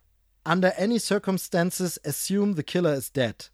under 0.44 0.78
any 0.78 1.00
circumstances 1.00 2.00
assume 2.04 2.54
the 2.54 2.62
killer 2.62 2.94
is 2.94 3.12
dead. 3.12 3.50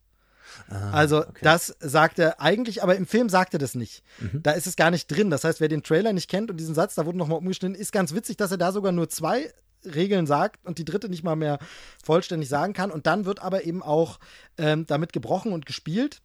Ah, 0.68 0.90
also 0.90 1.18
okay. 1.20 1.38
das 1.42 1.76
sagt 1.80 2.18
er 2.18 2.40
eigentlich, 2.40 2.82
aber 2.82 2.96
im 2.96 3.06
Film 3.06 3.28
sagt 3.28 3.54
er 3.54 3.58
das 3.58 3.74
nicht. 3.74 4.02
Mhm. 4.18 4.42
Da 4.42 4.52
ist 4.52 4.66
es 4.66 4.76
gar 4.76 4.90
nicht 4.90 5.06
drin. 5.06 5.30
Das 5.30 5.44
heißt, 5.44 5.60
wer 5.60 5.68
den 5.68 5.82
Trailer 5.82 6.12
nicht 6.12 6.28
kennt 6.28 6.50
und 6.50 6.56
diesen 6.56 6.74
Satz, 6.74 6.96
da 6.96 7.06
wurde 7.06 7.18
nochmal 7.18 7.38
umgeschnitten, 7.38 7.76
ist 7.76 7.92
ganz 7.92 8.14
witzig, 8.14 8.36
dass 8.36 8.50
er 8.50 8.58
da 8.58 8.72
sogar 8.72 8.92
nur 8.92 9.08
zwei 9.08 9.52
Regeln 9.84 10.26
sagt 10.26 10.66
und 10.66 10.78
die 10.78 10.84
dritte 10.84 11.08
nicht 11.08 11.22
mal 11.22 11.36
mehr 11.36 11.58
vollständig 12.04 12.48
sagen 12.48 12.72
kann. 12.72 12.90
Und 12.90 13.06
dann 13.06 13.24
wird 13.24 13.40
aber 13.40 13.64
eben 13.64 13.82
auch 13.82 14.18
ähm, 14.58 14.86
damit 14.86 15.12
gebrochen 15.12 15.52
und 15.52 15.66
gespielt. 15.66 16.20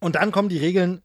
Und 0.00 0.16
dann 0.16 0.32
kommen 0.32 0.48
die 0.48 0.58
Regeln 0.58 1.02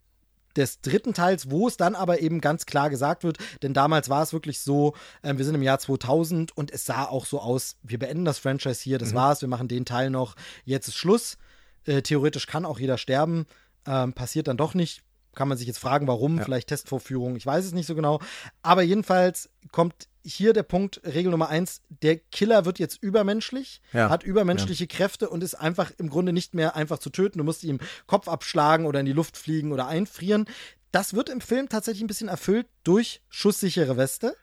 des 0.55 0.81
dritten 0.81 1.13
Teils, 1.13 1.49
wo 1.49 1.67
es 1.67 1.77
dann 1.77 1.95
aber 1.95 2.21
eben 2.21 2.41
ganz 2.41 2.65
klar 2.65 2.89
gesagt 2.89 3.23
wird, 3.23 3.37
denn 3.61 3.73
damals 3.73 4.09
war 4.09 4.23
es 4.23 4.33
wirklich 4.33 4.59
so, 4.61 4.93
äh, 5.21 5.37
wir 5.37 5.45
sind 5.45 5.55
im 5.55 5.63
Jahr 5.63 5.79
2000 5.79 6.55
und 6.57 6.71
es 6.71 6.85
sah 6.85 7.05
auch 7.05 7.25
so 7.25 7.39
aus, 7.39 7.77
wir 7.83 7.99
beenden 7.99 8.25
das 8.25 8.39
Franchise 8.39 8.81
hier, 8.81 8.97
das 8.97 9.11
mhm. 9.11 9.15
war's, 9.15 9.41
wir 9.41 9.49
machen 9.49 9.67
den 9.67 9.85
Teil 9.85 10.09
noch, 10.09 10.35
jetzt 10.63 10.87
ist 10.87 10.95
Schluss. 10.95 11.37
Äh, 11.85 12.01
theoretisch 12.01 12.47
kann 12.47 12.65
auch 12.65 12.79
jeder 12.79 12.97
sterben, 12.97 13.45
ähm, 13.85 14.13
passiert 14.13 14.47
dann 14.47 14.57
doch 14.57 14.73
nicht. 14.73 15.03
Kann 15.35 15.47
man 15.47 15.57
sich 15.57 15.67
jetzt 15.67 15.79
fragen, 15.79 16.07
warum, 16.07 16.37
ja. 16.37 16.43
vielleicht 16.43 16.69
Testvorführung, 16.69 17.35
ich 17.35 17.45
weiß 17.45 17.65
es 17.65 17.73
nicht 17.73 17.87
so 17.87 17.95
genau. 17.95 18.21
Aber 18.61 18.81
jedenfalls 18.81 19.49
kommt 19.71 20.07
hier 20.25 20.53
der 20.53 20.63
Punkt, 20.63 21.01
Regel 21.05 21.31
Nummer 21.31 21.49
eins, 21.49 21.81
der 21.89 22.17
Killer 22.17 22.65
wird 22.65 22.79
jetzt 22.79 23.01
übermenschlich, 23.01 23.81
ja. 23.93 24.09
hat 24.09 24.23
übermenschliche 24.23 24.85
ja. 24.85 24.87
Kräfte 24.87 25.29
und 25.29 25.43
ist 25.43 25.55
einfach 25.55 25.91
im 25.97 26.09
Grunde 26.09 26.33
nicht 26.33 26.53
mehr 26.53 26.75
einfach 26.75 26.99
zu 26.99 27.09
töten. 27.09 27.37
Du 27.37 27.43
musst 27.43 27.63
ihm 27.63 27.79
Kopf 28.07 28.27
abschlagen 28.27 28.85
oder 28.85 28.99
in 28.99 29.05
die 29.05 29.13
Luft 29.13 29.37
fliegen 29.37 29.71
oder 29.71 29.87
einfrieren. 29.87 30.45
Das 30.91 31.13
wird 31.13 31.29
im 31.29 31.41
Film 31.41 31.69
tatsächlich 31.69 32.03
ein 32.03 32.07
bisschen 32.07 32.29
erfüllt 32.29 32.67
durch 32.83 33.21
schusssichere 33.29 33.97
Weste. 33.97 34.35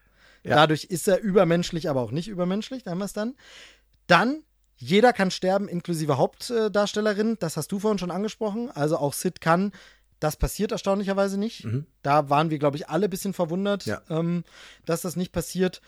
Ja. 0.45 0.57
Dadurch 0.57 0.85
ist 0.85 1.09
er 1.09 1.21
übermenschlich, 1.21 1.89
aber 1.89 2.01
auch 2.01 2.11
nicht 2.11 2.29
übermenschlich, 2.29 2.83
da 2.83 2.91
haben 2.91 2.99
wir 2.99 3.05
es 3.05 3.13
dann. 3.13 3.35
Dann, 4.07 4.43
jeder 4.77 5.13
kann 5.13 5.31
sterben, 5.31 5.69
inklusive 5.69 6.19
Hauptdarstellerin. 6.19 7.37
Das 7.39 7.57
hast 7.57 7.71
du 7.73 7.79
vorhin 7.79 7.99
schon 7.99 8.11
angesprochen. 8.11 8.71
Also 8.71 8.99
auch 8.99 9.13
Sid 9.13 9.41
kann 9.41 9.73
das 10.23 10.37
passiert 10.37 10.71
erstaunlicherweise 10.71 11.39
nicht. 11.39 11.65
Mhm. 11.65 11.87
Da 12.03 12.31
waren 12.31 12.51
wir, 12.51 12.59
glaube 12.59 12.77
ich, 12.77 12.89
alle 12.89 13.09
ein 13.09 13.11
bisschen 13.11 13.35
verwundert, 13.35 13.87
ja. 13.87 14.03
ähm, 14.09 14.45
dass 14.85 15.03
das 15.03 15.17
nicht 15.17 15.33
passiert. 15.33 15.83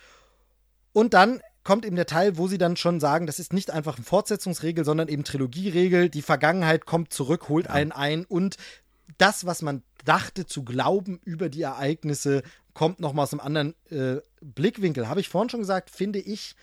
Und 0.92 1.14
dann 1.14 1.40
kommt 1.62 1.84
eben 1.84 1.96
der 1.96 2.06
Teil, 2.06 2.36
wo 2.36 2.48
sie 2.48 2.58
dann 2.58 2.76
schon 2.76 2.98
sagen, 2.98 3.26
das 3.26 3.38
ist 3.38 3.52
nicht 3.52 3.70
einfach 3.70 3.96
eine 3.96 4.04
Fortsetzungsregel, 4.04 4.84
sondern 4.84 5.08
eben 5.08 5.24
Trilogieregel. 5.24 6.08
Die 6.08 6.22
Vergangenheit 6.22 6.84
kommt 6.84 7.12
zurück, 7.12 7.48
holt 7.48 7.68
einen 7.68 7.92
ein 7.92 8.24
und 8.24 8.56
das, 9.18 9.46
was 9.46 9.62
man 9.62 9.82
dachte 10.04 10.46
zu 10.46 10.64
glauben 10.64 11.20
über 11.24 11.48
die 11.48 11.62
Ereignisse, 11.62 12.42
kommt 12.72 12.98
noch 12.98 13.12
mal 13.12 13.22
aus 13.22 13.32
einem 13.32 13.40
anderen 13.40 13.74
äh, 13.90 14.20
Blickwinkel. 14.40 15.08
Habe 15.08 15.20
ich 15.20 15.28
vorhin 15.28 15.48
schon 15.48 15.60
gesagt, 15.60 15.90
finde 15.90 16.18
ich, 16.18 16.56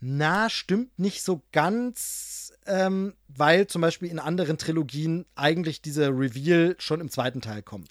na, 0.00 0.48
stimmt 0.48 0.98
nicht 0.98 1.22
so 1.22 1.42
ganz, 1.52 2.52
ähm, 2.68 3.14
weil 3.28 3.66
zum 3.66 3.82
Beispiel 3.82 4.10
in 4.10 4.18
anderen 4.18 4.58
Trilogien 4.58 5.26
eigentlich 5.34 5.82
dieser 5.82 6.08
Reveal 6.10 6.76
schon 6.78 7.00
im 7.00 7.10
zweiten 7.10 7.40
Teil 7.40 7.62
kommt. 7.62 7.88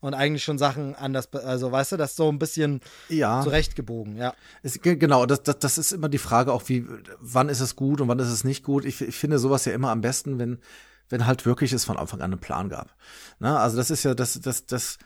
Und 0.00 0.12
eigentlich 0.12 0.44
schon 0.44 0.58
Sachen 0.58 0.94
anders, 0.94 1.32
also 1.32 1.72
weißt 1.72 1.92
du, 1.92 1.96
das 1.96 2.16
so 2.16 2.28
ein 2.28 2.38
bisschen 2.38 2.80
Ja. 3.08 3.40
zurechtgebogen, 3.42 4.16
ja. 4.16 4.34
Es, 4.62 4.80
ge- 4.80 4.96
genau, 4.96 5.24
das, 5.24 5.42
das, 5.42 5.58
das 5.58 5.78
ist 5.78 5.92
immer 5.92 6.10
die 6.10 6.18
Frage 6.18 6.52
auch, 6.52 6.62
wie, 6.66 6.86
wann 7.18 7.48
ist 7.48 7.60
es 7.60 7.76
gut 7.76 8.00
und 8.02 8.06
wann 8.08 8.18
ist 8.18 8.28
es 8.28 8.44
nicht 8.44 8.62
gut. 8.62 8.84
Ich, 8.84 9.00
ich 9.00 9.16
finde 9.16 9.38
sowas 9.38 9.64
ja 9.64 9.72
immer 9.72 9.90
am 9.90 10.02
besten, 10.02 10.38
wenn, 10.38 10.58
wenn 11.08 11.26
halt 11.26 11.46
wirklich 11.46 11.72
es 11.72 11.86
von 11.86 11.96
Anfang 11.96 12.20
an 12.20 12.30
einen 12.32 12.40
Plan 12.40 12.68
gab. 12.68 12.94
Na, 13.38 13.58
also 13.58 13.78
das 13.78 13.90
ist 13.90 14.02
ja, 14.04 14.14
das, 14.14 14.38
das, 14.40 14.66
das, 14.66 14.98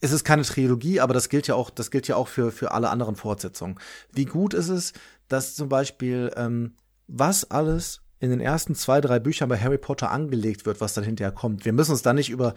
es 0.00 0.12
ist 0.12 0.24
keine 0.24 0.42
Trilogie, 0.42 1.00
aber 1.00 1.12
das 1.12 1.28
gilt 1.28 1.48
ja 1.48 1.56
auch, 1.56 1.70
das 1.70 1.90
gilt 1.90 2.06
ja 2.06 2.14
auch 2.16 2.28
für, 2.28 2.52
für 2.52 2.70
alle 2.70 2.88
anderen 2.90 3.16
Fortsetzungen. 3.16 3.78
Wie 4.12 4.26
gut 4.26 4.54
ist 4.54 4.68
es, 4.68 4.92
dass 5.28 5.54
zum 5.56 5.68
Beispiel, 5.68 6.32
ähm, 6.36 6.76
was 7.06 7.50
alles 7.50 8.02
in 8.18 8.30
den 8.30 8.40
ersten 8.40 8.74
zwei, 8.74 9.00
drei 9.00 9.18
Büchern 9.18 9.48
bei 9.48 9.58
Harry 9.58 9.78
Potter 9.78 10.10
angelegt 10.10 10.66
wird, 10.66 10.80
was 10.80 10.94
dann 10.94 11.04
hinterher 11.04 11.32
kommt. 11.32 11.64
Wir 11.64 11.72
müssen 11.72 11.92
uns 11.92 12.02
da 12.02 12.12
nicht 12.12 12.30
über, 12.30 12.54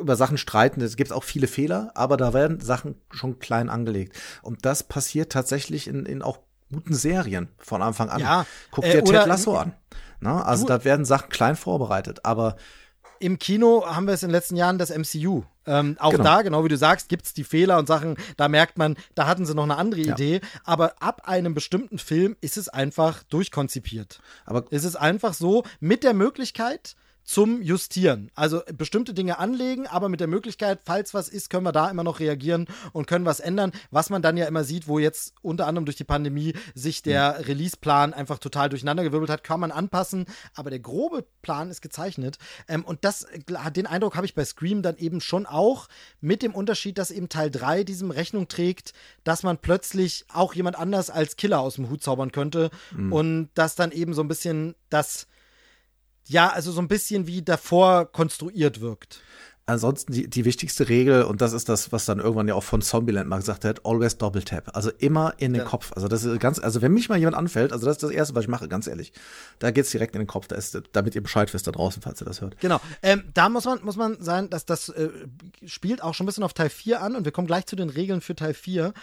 über 0.00 0.16
Sachen 0.16 0.38
streiten. 0.38 0.80
Es 0.80 0.96
gibt 0.96 1.12
auch 1.12 1.24
viele 1.24 1.46
Fehler, 1.48 1.90
aber 1.94 2.16
da 2.16 2.32
werden 2.32 2.60
Sachen 2.60 2.94
schon 3.10 3.38
klein 3.38 3.68
angelegt. 3.68 4.16
Und 4.42 4.64
das 4.64 4.82
passiert 4.84 5.32
tatsächlich 5.32 5.88
in, 5.88 6.06
in 6.06 6.22
auch 6.22 6.38
guten 6.72 6.94
Serien 6.94 7.48
von 7.58 7.82
Anfang 7.82 8.08
an. 8.08 8.20
Ja, 8.20 8.46
Guck 8.70 8.84
äh, 8.84 8.92
dir 8.92 9.04
Ted 9.04 9.26
Lasso 9.26 9.56
an. 9.56 9.74
Na, 10.20 10.42
also 10.42 10.64
Du- 10.64 10.68
da 10.68 10.84
werden 10.84 11.04
Sachen 11.04 11.28
klein 11.28 11.56
vorbereitet, 11.56 12.24
aber 12.24 12.56
Im 13.20 13.38
Kino 13.38 13.84
haben 13.86 14.06
wir 14.06 14.14
es 14.14 14.22
in 14.22 14.28
den 14.28 14.34
letzten 14.34 14.56
Jahren 14.56 14.78
das 14.78 14.90
MCU. 14.90 15.42
Ähm, 15.68 15.96
auch 16.00 16.10
Genau. 16.12 16.24
da, 16.24 16.42
genau 16.42 16.64
wie 16.64 16.68
du 16.68 16.76
sagst, 16.76 17.08
gibt 17.08 17.26
es 17.26 17.34
die 17.34 17.44
Fehler 17.44 17.78
und 17.78 17.86
Sachen, 17.86 18.16
da 18.36 18.48
merkt 18.48 18.78
man, 18.78 18.96
da 19.14 19.26
hatten 19.26 19.44
sie 19.46 19.54
noch 19.54 19.64
eine 19.64 19.76
andere 19.76 20.00
Ja. 20.00 20.14
Idee. 20.14 20.40
Aber 20.64 20.94
ab 21.00 21.22
einem 21.28 21.54
bestimmten 21.54 21.98
Film 21.98 22.36
ist 22.40 22.56
es 22.56 22.68
einfach 22.68 23.22
durchkonzipiert. 23.24 24.20
aber 24.46 24.64
Es 24.70 24.84
ist 24.84 24.96
einfach 24.96 25.34
so, 25.34 25.64
mit 25.80 26.02
der 26.04 26.14
Möglichkeit 26.14 26.96
zum 27.28 27.60
Justieren. 27.60 28.30
Also 28.34 28.62
bestimmte 28.74 29.12
Dinge 29.12 29.38
anlegen, 29.38 29.86
aber 29.86 30.08
mit 30.08 30.18
der 30.18 30.28
Möglichkeit, 30.28 30.80
falls 30.86 31.12
was 31.12 31.28
ist, 31.28 31.50
können 31.50 31.64
wir 31.64 31.72
da 31.72 31.90
immer 31.90 32.02
noch 32.02 32.20
reagieren 32.20 32.66
und 32.94 33.06
können 33.06 33.26
was 33.26 33.38
ändern. 33.38 33.72
Was 33.90 34.08
man 34.08 34.22
dann 34.22 34.38
ja 34.38 34.46
immer 34.46 34.64
sieht, 34.64 34.88
wo 34.88 34.98
jetzt 34.98 35.34
unter 35.42 35.66
anderem 35.66 35.84
durch 35.84 35.98
die 35.98 36.04
Pandemie 36.04 36.54
sich 36.74 37.02
der 37.02 37.46
Release-Plan 37.46 38.14
einfach 38.14 38.38
total 38.38 38.70
durcheinandergewirbelt 38.70 39.28
hat, 39.28 39.44
kann 39.44 39.60
man 39.60 39.72
anpassen. 39.72 40.24
Aber 40.54 40.70
der 40.70 40.78
grobe 40.78 41.26
Plan 41.42 41.70
ist 41.70 41.82
gezeichnet. 41.82 42.38
Ähm, 42.66 42.82
und 42.82 43.04
das, 43.04 43.24
äh, 43.24 43.72
den 43.72 43.86
Eindruck 43.86 44.16
habe 44.16 44.24
ich 44.24 44.34
bei 44.34 44.46
Scream 44.46 44.80
dann 44.80 44.96
eben 44.96 45.20
schon 45.20 45.44
auch, 45.44 45.88
mit 46.22 46.40
dem 46.40 46.54
Unterschied, 46.54 46.96
dass 46.96 47.10
eben 47.10 47.28
Teil 47.28 47.50
3 47.50 47.84
diesem 47.84 48.10
Rechnung 48.10 48.48
trägt, 48.48 48.94
dass 49.24 49.42
man 49.42 49.58
plötzlich 49.58 50.24
auch 50.32 50.54
jemand 50.54 50.78
anders 50.78 51.10
als 51.10 51.36
Killer 51.36 51.60
aus 51.60 51.74
dem 51.74 51.90
Hut 51.90 52.02
zaubern 52.02 52.32
könnte. 52.32 52.70
Und 53.12 53.50
dass 53.52 53.74
dann 53.74 53.92
eben 53.92 54.14
so 54.14 54.22
ein 54.22 54.28
bisschen 54.28 54.74
das 54.88 55.26
ja, 56.28 56.48
also 56.50 56.70
so 56.72 56.80
ein 56.80 56.88
bisschen 56.88 57.26
wie 57.26 57.42
davor 57.42 58.10
konstruiert 58.12 58.80
wirkt. 58.80 59.20
ansonsten 59.66 60.12
die, 60.14 60.30
die 60.30 60.46
wichtigste 60.46 60.88
Regel, 60.88 61.24
und 61.24 61.42
das 61.42 61.52
ist 61.52 61.68
das, 61.68 61.92
was 61.92 62.06
dann 62.06 62.20
irgendwann 62.20 62.48
ja 62.48 62.54
auch 62.54 62.62
von 62.62 62.80
Zombieland 62.80 63.28
mal 63.28 63.36
gesagt 63.36 63.66
hat, 63.66 63.84
always 63.84 64.16
double 64.16 64.42
tap. 64.42 64.74
Also 64.74 64.90
immer 64.98 65.34
in 65.36 65.52
den 65.52 65.60
Ja. 65.62 65.68
Kopf. 65.68 65.92
Also 65.94 66.08
das 66.08 66.24
ist 66.24 66.40
ganz, 66.40 66.58
also 66.58 66.80
wenn 66.80 66.92
mich 66.92 67.10
mal 67.10 67.18
jemand 67.18 67.36
anfällt, 67.36 67.72
also 67.74 67.84
das 67.84 67.96
ist 67.96 68.02
das 68.02 68.10
Erste, 68.10 68.34
was 68.34 68.44
ich 68.44 68.48
mache, 68.48 68.66
ganz 68.68 68.86
ehrlich. 68.86 69.12
Da 69.58 69.70
geht's 69.70 69.90
direkt 69.90 70.14
in 70.14 70.20
den 70.22 70.26
Kopf. 70.26 70.48
Da 70.48 70.56
ist, 70.56 70.80
damit 70.92 71.14
ihr 71.14 71.22
Bescheid 71.22 71.52
wisst 71.52 71.66
da 71.66 71.70
draußen, 71.72 72.00
falls 72.00 72.22
ihr 72.22 72.24
das 72.24 72.40
hört. 72.40 72.58
Genau. 72.60 72.80
Ähm, 73.02 73.24
da 73.34 73.50
muss 73.50 73.66
man, 73.66 73.84
muss 73.84 73.96
man 73.96 74.22
sagen, 74.22 74.48
dass 74.48 74.64
das 74.64 74.88
äh, 74.88 75.10
spielt 75.66 76.02
auch 76.02 76.14
schon 76.14 76.24
ein 76.24 76.28
bisschen 76.28 76.44
auf 76.44 76.54
Teil 76.54 76.70
4 76.70 77.02
an 77.02 77.14
und 77.14 77.26
wir 77.26 77.32
kommen 77.32 77.46
gleich 77.46 77.66
zu 77.66 77.76
den 77.76 77.90
Regeln 77.90 78.22
für 78.22 78.34
Teil 78.34 78.54
4. 78.54 78.94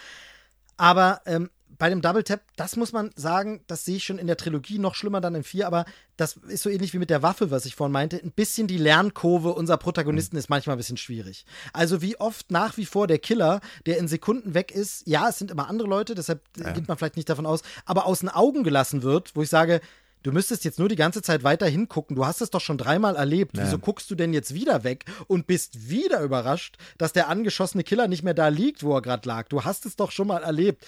Aber 0.76 1.20
ähm, 1.26 1.48
bei 1.78 1.90
dem 1.90 2.00
Double 2.00 2.24
Tap, 2.24 2.40
das 2.56 2.76
muss 2.76 2.92
man 2.92 3.10
sagen, 3.16 3.60
das 3.66 3.84
sehe 3.84 3.96
ich 3.96 4.04
schon 4.04 4.18
in 4.18 4.26
der 4.26 4.36
Trilogie 4.36 4.78
noch 4.78 4.94
schlimmer 4.94 5.20
dann 5.20 5.34
in 5.34 5.42
4, 5.42 5.66
aber 5.66 5.84
das 6.16 6.36
ist 6.48 6.62
so 6.62 6.70
ähnlich 6.70 6.94
wie 6.94 6.98
mit 6.98 7.10
der 7.10 7.22
Waffe, 7.22 7.50
was 7.50 7.66
ich 7.66 7.76
vorhin 7.76 7.92
meinte. 7.92 8.16
Ein 8.16 8.30
bisschen 8.30 8.66
die 8.66 8.78
Lernkurve 8.78 9.52
unserer 9.52 9.76
Protagonisten 9.76 10.36
ist 10.36 10.48
manchmal 10.48 10.76
ein 10.76 10.78
bisschen 10.78 10.96
schwierig. 10.96 11.44
Also 11.72 12.00
wie 12.02 12.18
oft 12.18 12.50
nach 12.50 12.76
wie 12.76 12.86
vor 12.86 13.06
der 13.06 13.18
Killer, 13.18 13.60
der 13.84 13.98
in 13.98 14.08
Sekunden 14.08 14.54
weg 14.54 14.72
ist, 14.72 15.06
ja, 15.06 15.28
es 15.28 15.38
sind 15.38 15.50
immer 15.50 15.68
andere 15.68 15.88
Leute, 15.88 16.14
deshalb 16.14 16.40
äh, 16.58 16.72
geht 16.72 16.88
man 16.88 16.96
vielleicht 16.96 17.16
nicht 17.16 17.28
davon 17.28 17.46
aus, 17.46 17.62
aber 17.84 18.06
aus 18.06 18.20
den 18.20 18.28
Augen 18.30 18.64
gelassen 18.64 19.02
wird, 19.02 19.32
wo 19.34 19.42
ich 19.42 19.50
sage, 19.50 19.80
Du 20.26 20.32
müsstest 20.32 20.64
jetzt 20.64 20.80
nur 20.80 20.88
die 20.88 20.96
ganze 20.96 21.22
Zeit 21.22 21.44
weiter 21.44 21.68
hingucken. 21.68 22.16
Du 22.16 22.26
hast 22.26 22.40
es 22.40 22.50
doch 22.50 22.60
schon 22.60 22.78
dreimal 22.78 23.14
erlebt. 23.14 23.52
Wieso 23.54 23.78
guckst 23.78 24.10
du 24.10 24.16
denn 24.16 24.32
jetzt 24.32 24.54
wieder 24.54 24.82
weg 24.82 25.04
und 25.28 25.46
bist 25.46 25.88
wieder 25.88 26.20
überrascht, 26.20 26.78
dass 26.98 27.12
der 27.12 27.28
angeschossene 27.28 27.84
Killer 27.84 28.08
nicht 28.08 28.24
mehr 28.24 28.34
da 28.34 28.48
liegt, 28.48 28.82
wo 28.82 28.92
er 28.96 29.02
gerade 29.02 29.28
lag? 29.28 29.46
Du 29.46 29.62
hast 29.62 29.86
es 29.86 29.94
doch 29.94 30.10
schon 30.10 30.26
mal 30.26 30.42
erlebt. 30.42 30.84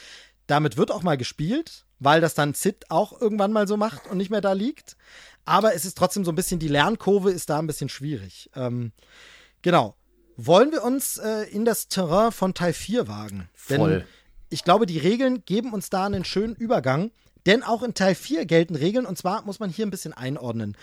Damit 0.48 0.76
wird 0.76 0.90
auch 0.90 1.04
mal 1.04 1.16
gespielt, 1.16 1.84
weil 2.00 2.20
das 2.20 2.34
dann 2.34 2.54
Sid 2.54 2.86
auch 2.88 3.20
irgendwann 3.20 3.52
mal 3.52 3.68
so 3.68 3.76
macht 3.76 4.08
und 4.08 4.16
nicht 4.16 4.30
mehr 4.30 4.40
da 4.40 4.52
liegt. 4.52 4.96
Aber 5.44 5.74
es 5.74 5.84
ist 5.84 5.96
trotzdem 5.96 6.24
so 6.24 6.32
ein 6.32 6.34
bisschen, 6.34 6.58
die 6.58 6.68
Lernkurve 6.68 7.30
ist 7.30 7.50
da 7.50 7.58
ein 7.58 7.66
bisschen 7.66 7.88
schwierig. 7.88 8.50
Ähm, 8.56 8.92
genau. 9.62 9.94
Wollen 10.36 10.72
wir 10.72 10.82
uns 10.82 11.18
äh, 11.18 11.42
in 11.50 11.64
das 11.64 11.88
Terrain 11.88 12.32
von 12.32 12.54
Teil 12.54 12.72
4 12.72 13.08
wagen? 13.08 13.48
Voll. 13.54 13.90
Denn 13.90 14.04
ich 14.50 14.64
glaube, 14.64 14.86
die 14.86 14.98
Regeln 14.98 15.44
geben 15.44 15.72
uns 15.72 15.90
da 15.90 16.06
einen 16.06 16.24
schönen 16.24 16.54
Übergang. 16.54 17.10
Denn 17.46 17.62
auch 17.62 17.82
in 17.82 17.94
Teil 17.94 18.14
4 18.14 18.46
gelten 18.46 18.74
Regeln 18.74 19.06
und 19.06 19.16
zwar 19.16 19.42
muss 19.42 19.60
man 19.60 19.70
hier 19.70 19.86
ein 19.86 19.90
bisschen 19.90 20.12
einordnen. 20.12 20.76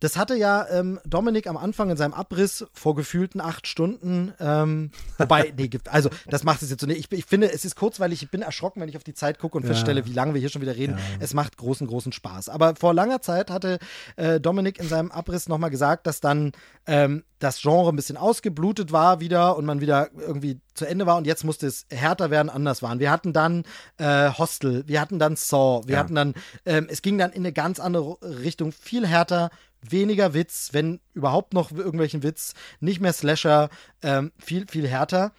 Das 0.00 0.16
hatte 0.16 0.34
ja 0.36 0.66
ähm, 0.70 1.00
Dominik 1.04 1.46
am 1.46 1.56
Anfang 1.56 1.90
in 1.90 1.96
seinem 1.96 2.14
Abriss 2.14 2.64
vor 2.72 2.94
gefühlten 2.94 3.40
acht 3.40 3.66
Stunden. 3.66 4.32
Ähm, 4.38 4.90
wobei, 5.18 5.52
nee, 5.56 5.68
also 5.90 6.08
das 6.28 6.44
macht 6.44 6.62
es 6.62 6.70
jetzt 6.70 6.80
so. 6.80 6.86
Nee, 6.86 6.94
ich, 6.94 7.10
ich 7.12 7.24
finde, 7.24 7.52
es 7.52 7.64
ist 7.64 7.74
kurzweilig. 7.76 8.22
Ich 8.22 8.30
bin 8.30 8.42
erschrocken, 8.42 8.80
wenn 8.80 8.88
ich 8.88 8.96
auf 8.96 9.04
die 9.04 9.14
Zeit 9.14 9.38
gucke 9.38 9.56
und 9.56 9.64
feststelle, 9.66 10.06
wie 10.06 10.12
lange 10.12 10.34
wir 10.34 10.40
hier 10.40 10.50
schon 10.50 10.62
wieder 10.62 10.76
reden. 10.76 10.96
Es 11.20 11.34
macht 11.34 11.56
großen, 11.56 11.86
großen 11.86 12.12
Spaß. 12.12 12.48
Aber 12.48 12.76
vor 12.76 12.94
langer 12.94 13.20
Zeit 13.22 13.50
hatte 13.50 13.78
äh, 14.16 14.40
Dominik 14.40 14.78
in 14.78 14.88
seinem 14.88 15.10
Abriss 15.10 15.48
nochmal 15.48 15.70
gesagt, 15.70 16.06
dass 16.06 16.20
dann 16.20 16.52
ähm, 16.86 17.24
das 17.38 17.60
Genre 17.60 17.90
ein 17.90 17.96
bisschen 17.96 18.16
ausgeblutet 18.16 18.90
war 18.92 19.20
wieder 19.20 19.56
und 19.56 19.64
man 19.64 19.80
wieder 19.80 20.08
irgendwie 20.16 20.60
zu 20.74 20.84
Ende 20.86 21.06
war 21.06 21.16
und 21.16 21.26
jetzt 21.26 21.44
musste 21.44 21.66
es 21.66 21.86
härter 21.90 22.30
werden, 22.30 22.48
anders 22.50 22.82
waren. 22.82 22.98
Wir 23.00 23.10
hatten 23.10 23.32
dann 23.32 23.64
äh, 23.98 24.30
Hostel, 24.30 24.84
wir 24.86 25.00
hatten 25.00 25.18
dann 25.18 25.36
Saw, 25.36 25.82
wir 25.86 25.94
Ja. 25.94 26.00
hatten 26.00 26.14
dann, 26.14 26.34
ähm, 26.66 26.86
es 26.90 27.02
ging 27.02 27.18
dann 27.18 27.30
in 27.32 27.42
eine 27.42 27.52
ganz 27.52 27.78
andere 27.80 28.16
Richtung, 28.22 28.72
viel 28.72 29.06
härter, 29.06 29.50
weniger 29.82 30.34
Witz, 30.34 30.70
wenn 30.72 31.00
überhaupt 31.14 31.54
noch 31.54 31.70
irgendwelchen 31.70 32.22
Witz, 32.22 32.54
nicht 32.80 33.00
mehr 33.00 33.12
Slasher, 33.12 33.70
ähm, 34.02 34.32
viel, 34.38 34.66
viel 34.68 34.88
härter. 34.88 35.32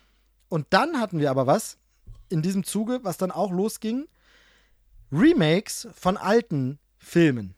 Und 0.48 0.68
dann 0.72 1.00
hatten 1.00 1.20
wir 1.20 1.30
aber 1.30 1.48
was 1.48 1.78
in 2.30 2.42
diesem 2.42 2.64
Zuge, 2.64 3.00
was 3.04 3.18
dann 3.18 3.32
auch 3.32 3.52
losging, 3.52 4.08
Remakes 5.12 5.88
von 5.94 6.18
alten 6.18 6.80
Filmen. 6.98 7.56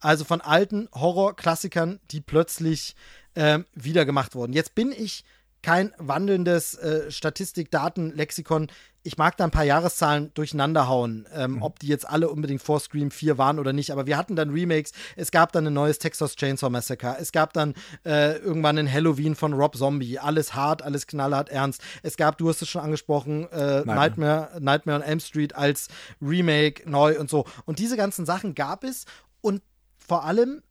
Also 0.00 0.24
von 0.24 0.40
alten 0.40 0.88
Horrorklassikern, 0.94 2.00
die 2.10 2.20
plötzlich 2.20 2.96
ähm, 3.36 3.66
wieder 3.74 4.04
gemacht 4.04 4.34
wurden. 4.34 4.52
Jetzt 4.52 4.74
bin 4.74 4.92
ich 4.92 5.24
kein 5.62 5.92
wandelndes 5.98 6.74
äh, 6.74 7.10
Statistik-Daten-Lexikon. 7.10 8.68
Ich 9.02 9.16
mag 9.16 9.36
da 9.38 9.44
ein 9.44 9.50
paar 9.50 9.64
Jahreszahlen 9.64 10.30
durcheinander 10.34 10.86
hauen, 10.86 11.26
ähm, 11.34 11.62
ob 11.62 11.78
die 11.78 11.86
jetzt 11.86 12.06
alle 12.06 12.28
unbedingt 12.28 12.60
vor 12.60 12.80
Scream 12.80 13.10
4 13.10 13.38
waren 13.38 13.58
oder 13.58 13.72
nicht. 13.72 13.92
Aber 13.92 14.06
wir 14.06 14.18
hatten 14.18 14.36
dann 14.36 14.50
Remakes. 14.50 14.92
Es 15.16 15.30
gab 15.30 15.52
dann 15.52 15.66
ein 15.66 15.72
neues 15.72 15.98
Texas 15.98 16.36
Chainsaw 16.36 16.70
Massacre. 16.70 17.16
Es 17.18 17.32
gab 17.32 17.54
dann 17.54 17.74
äh, 18.04 18.36
irgendwann 18.36 18.76
ein 18.78 18.92
Halloween 18.92 19.34
von 19.34 19.54
Rob 19.54 19.76
Zombie. 19.76 20.18
Alles 20.18 20.54
hart, 20.54 20.82
alles 20.82 21.06
knallhart 21.06 21.48
ernst. 21.48 21.82
Es 22.02 22.16
gab, 22.16 22.36
du 22.36 22.50
hast 22.50 22.60
es 22.60 22.68
schon 22.68 22.82
angesprochen, 22.82 23.48
äh, 23.52 23.84
Nightmare, 23.86 24.50
Nightmare 24.60 24.98
on 24.98 25.02
Elm 25.02 25.20
Street 25.20 25.54
als 25.54 25.88
Remake 26.20 26.88
neu 26.88 27.18
und 27.18 27.30
so. 27.30 27.46
Und 27.64 27.78
diese 27.78 27.96
ganzen 27.96 28.26
Sachen 28.26 28.54
gab 28.54 28.84
es. 28.84 29.06
Und 29.40 29.62
vor 29.96 30.24
allem 30.24 30.62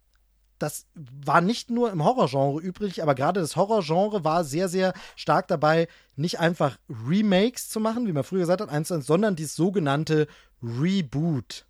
das 0.59 0.85
war 0.93 1.41
nicht 1.41 1.69
nur 1.69 1.91
im 1.91 2.03
Horrorgenre 2.03 2.61
übrig, 2.61 3.01
aber 3.01 3.15
gerade 3.15 3.39
das 3.39 3.55
Horrorgenre 3.55 4.23
war 4.23 4.43
sehr, 4.43 4.69
sehr 4.69 4.93
stark 5.15 5.47
dabei, 5.47 5.87
nicht 6.15 6.39
einfach 6.39 6.77
Remakes 7.07 7.69
zu 7.69 7.79
machen, 7.79 8.05
wie 8.07 8.11
man 8.11 8.23
früher 8.23 8.41
gesagt 8.41 8.61
hat, 8.61 8.69
eins 8.69 8.89
sondern 8.89 9.35
dieses 9.35 9.55
sogenannte 9.55 10.27
Reboot. 10.61 11.65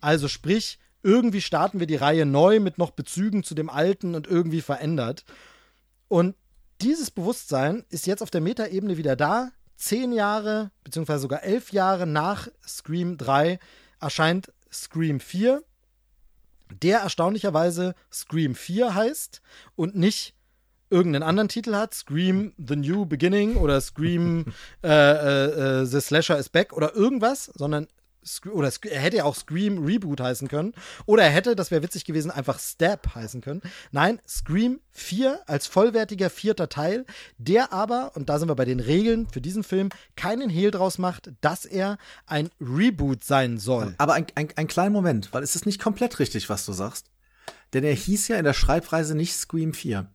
Also 0.00 0.28
sprich, 0.28 0.78
irgendwie 1.02 1.40
starten 1.40 1.80
wir 1.80 1.86
die 1.86 1.96
Reihe 1.96 2.26
neu 2.26 2.60
mit 2.60 2.78
noch 2.78 2.90
Bezügen 2.90 3.42
zu 3.42 3.54
dem 3.54 3.70
Alten 3.70 4.14
und 4.14 4.26
irgendwie 4.26 4.60
verändert. 4.60 5.24
Und 6.08 6.36
dieses 6.82 7.10
Bewusstsein 7.10 7.84
ist 7.88 8.06
jetzt 8.06 8.22
auf 8.22 8.30
der 8.30 8.40
Metaebene 8.40 8.96
wieder 8.96 9.16
da. 9.16 9.50
Zehn 9.76 10.12
Jahre, 10.12 10.70
beziehungsweise 10.84 11.20
sogar 11.20 11.42
elf 11.42 11.72
Jahre 11.72 12.06
nach 12.06 12.48
Scream 12.66 13.16
3 13.16 13.58
erscheint 13.98 14.52
Scream 14.70 15.20
4 15.20 15.62
der 16.70 17.00
erstaunlicherweise 17.00 17.94
Scream 18.12 18.54
4 18.54 18.94
heißt 18.94 19.42
und 19.76 19.96
nicht 19.96 20.34
irgendeinen 20.90 21.22
anderen 21.22 21.48
Titel 21.48 21.74
hat, 21.74 21.94
Scream 21.94 22.52
The 22.58 22.76
New 22.76 23.06
Beginning 23.06 23.56
oder 23.56 23.80
Scream 23.80 24.46
äh, 24.84 24.88
äh, 24.88 25.80
äh, 25.80 25.86
The 25.86 26.00
Slasher 26.00 26.38
is 26.38 26.48
Back 26.48 26.72
oder 26.72 26.94
irgendwas, 26.94 27.46
sondern 27.54 27.86
oder 28.52 28.70
er 28.82 29.00
hätte 29.00 29.18
ja 29.18 29.24
auch 29.24 29.34
Scream 29.34 29.84
Reboot 29.84 30.20
heißen 30.20 30.48
können. 30.48 30.74
Oder 31.06 31.24
er 31.24 31.30
hätte, 31.30 31.56
das 31.56 31.70
wäre 31.70 31.82
witzig 31.82 32.04
gewesen, 32.04 32.30
einfach 32.30 32.58
Stab 32.58 33.14
heißen 33.14 33.40
können. 33.40 33.62
Nein, 33.92 34.20
Scream 34.28 34.80
4 34.90 35.40
als 35.46 35.66
vollwertiger 35.66 36.30
vierter 36.30 36.68
Teil, 36.68 37.06
der 37.38 37.72
aber, 37.72 38.12
und 38.14 38.28
da 38.28 38.38
sind 38.38 38.48
wir 38.48 38.54
bei 38.54 38.64
den 38.64 38.80
Regeln 38.80 39.28
für 39.28 39.40
diesen 39.40 39.64
Film, 39.64 39.88
keinen 40.16 40.50
Hehl 40.50 40.70
draus 40.70 40.98
macht, 40.98 41.32
dass 41.40 41.64
er 41.64 41.98
ein 42.26 42.50
Reboot 42.60 43.24
sein 43.24 43.58
soll. 43.58 43.94
Aber 43.98 44.14
ein, 44.14 44.26
ein, 44.34 44.48
ein 44.56 44.66
kleiner 44.66 44.90
Moment, 44.90 45.32
weil 45.32 45.42
es 45.42 45.56
ist 45.56 45.66
nicht 45.66 45.80
komplett 45.80 46.18
richtig, 46.18 46.48
was 46.48 46.66
du 46.66 46.72
sagst. 46.72 47.06
Denn 47.72 47.84
er 47.84 47.94
hieß 47.94 48.28
ja 48.28 48.36
in 48.36 48.44
der 48.44 48.52
Schreibweise 48.52 49.14
nicht 49.14 49.34
Scream 49.34 49.74
4. 49.74 50.08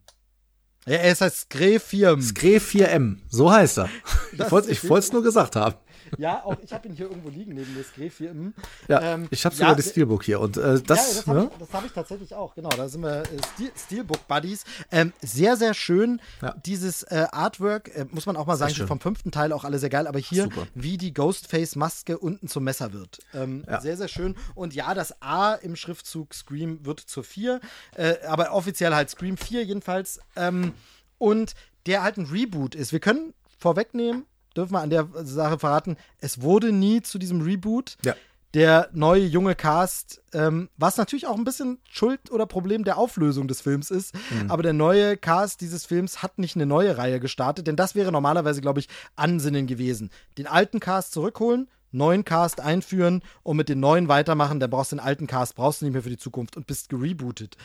Ja, 0.86 0.98
er 0.98 1.10
ist 1.10 1.20
heißt 1.20 1.50
Skre 1.50 1.80
4. 1.80 2.22
Skre 2.22 2.58
4M, 2.58 3.16
so 3.28 3.50
heißt 3.50 3.78
er. 3.78 3.90
ich 4.32 4.50
wollte 4.52 4.70
es 4.70 5.12
nur 5.12 5.22
gesagt 5.22 5.56
haben. 5.56 5.74
Ja, 6.18 6.44
auch 6.44 6.56
ich 6.62 6.72
habe 6.72 6.88
ihn 6.88 6.94
hier 6.94 7.06
irgendwo 7.06 7.28
liegen 7.28 7.54
neben 7.54 7.74
des 7.74 7.92
Gref 7.94 8.18
hier. 8.18 8.30
Im, 8.30 8.54
ja, 8.88 9.14
ähm, 9.14 9.28
ich 9.30 9.44
habe 9.44 9.54
sogar 9.54 9.70
ja, 9.70 9.76
das 9.76 9.90
Steelbook 9.90 10.24
hier 10.24 10.40
und 10.40 10.56
äh, 10.56 10.80
das. 10.80 10.82
Ja, 10.82 11.14
das 11.14 11.26
habe 11.26 11.38
ne? 11.38 11.50
ich, 11.60 11.72
hab 11.72 11.86
ich, 11.86 11.92
tatsächlich 11.92 12.34
auch. 12.34 12.54
Genau, 12.54 12.68
da 12.70 12.88
sind 12.88 13.02
wir 13.02 13.22
äh, 13.22 13.26
Steel, 13.54 13.70
Steelbook 13.76 14.26
Buddies. 14.28 14.64
Ähm, 14.90 15.12
sehr, 15.20 15.56
sehr 15.56 15.74
schön. 15.74 16.20
Ja. 16.42 16.54
Dieses 16.64 17.02
äh, 17.04 17.26
Artwork 17.30 17.94
äh, 17.94 18.06
muss 18.10 18.26
man 18.26 18.36
auch 18.36 18.46
mal 18.46 18.56
sagen, 18.56 18.74
vom 18.86 19.00
fünften 19.00 19.30
Teil 19.30 19.52
auch 19.52 19.64
alle 19.64 19.78
sehr 19.78 19.90
geil. 19.90 20.06
Aber 20.06 20.18
hier, 20.18 20.44
Super. 20.44 20.66
wie 20.74 20.96
die 20.96 21.12
Ghostface-Maske 21.12 22.18
unten 22.18 22.48
zum 22.48 22.64
Messer 22.64 22.92
wird, 22.92 23.18
ähm, 23.34 23.64
ja. 23.66 23.80
sehr, 23.80 23.96
sehr 23.96 24.08
schön. 24.08 24.36
Und 24.54 24.74
ja, 24.74 24.94
das 24.94 25.22
A 25.22 25.54
im 25.54 25.76
Schriftzug 25.76 26.34
Scream 26.34 26.84
wird 26.84 27.00
zur 27.00 27.24
4, 27.24 27.60
äh, 27.96 28.14
aber 28.26 28.52
offiziell 28.52 28.94
halt 28.94 29.10
Scream 29.10 29.36
4 29.36 29.64
jedenfalls. 29.64 30.20
Ähm, 30.36 30.72
und 31.18 31.54
der 31.86 32.02
halt 32.02 32.18
ein 32.18 32.26
Reboot 32.26 32.74
ist. 32.74 32.92
Wir 32.92 33.00
können 33.00 33.32
vorwegnehmen, 33.58 34.24
dürfen 34.56 34.72
wir 34.72 34.80
an 34.80 34.90
der 34.90 35.08
Sache 35.22 35.58
verraten, 35.58 35.96
es 36.18 36.40
wurde 36.40 36.72
nie 36.72 37.02
zu 37.02 37.18
diesem 37.18 37.40
Reboot. 37.40 37.96
Ja. 38.04 38.14
Der 38.54 38.88
neue 38.92 39.24
junge 39.26 39.54
Cast, 39.54 40.22
ähm, 40.32 40.70
was 40.78 40.96
natürlich 40.96 41.26
auch 41.26 41.36
ein 41.36 41.44
bisschen 41.44 41.78
Schuld 41.90 42.30
oder 42.30 42.46
Problem 42.46 42.84
der 42.84 42.96
Auflösung 42.96 43.48
des 43.48 43.60
Films 43.60 43.90
ist, 43.90 44.14
mhm. 44.14 44.50
aber 44.50 44.62
der 44.62 44.72
neue 44.72 45.18
Cast 45.18 45.60
dieses 45.60 45.84
Films 45.84 46.22
hat 46.22 46.38
nicht 46.38 46.54
eine 46.54 46.64
neue 46.64 46.96
Reihe 46.96 47.20
gestartet, 47.20 47.66
denn 47.66 47.76
das 47.76 47.94
wäre 47.94 48.12
normalerweise, 48.12 48.62
glaube 48.62 48.80
ich, 48.80 48.88
Ansinnen 49.14 49.66
gewesen. 49.66 50.10
Den 50.38 50.46
alten 50.46 50.80
Cast 50.80 51.12
zurückholen, 51.12 51.68
neuen 51.92 52.24
Cast 52.24 52.60
einführen 52.60 53.22
und 53.42 53.58
mit 53.58 53.68
den 53.68 53.80
neuen 53.80 54.08
weitermachen, 54.08 54.58
dann 54.58 54.70
brauchst 54.70 54.92
du 54.92 54.96
den 54.96 55.04
alten 55.04 55.26
Cast, 55.26 55.56
brauchst 55.56 55.82
du 55.82 55.84
nicht 55.84 55.92
mehr 55.92 56.02
für 56.02 56.10
die 56.10 56.16
Zukunft 56.16 56.56
und 56.56 56.66
bist 56.66 56.88
gerebootet. 56.88 57.58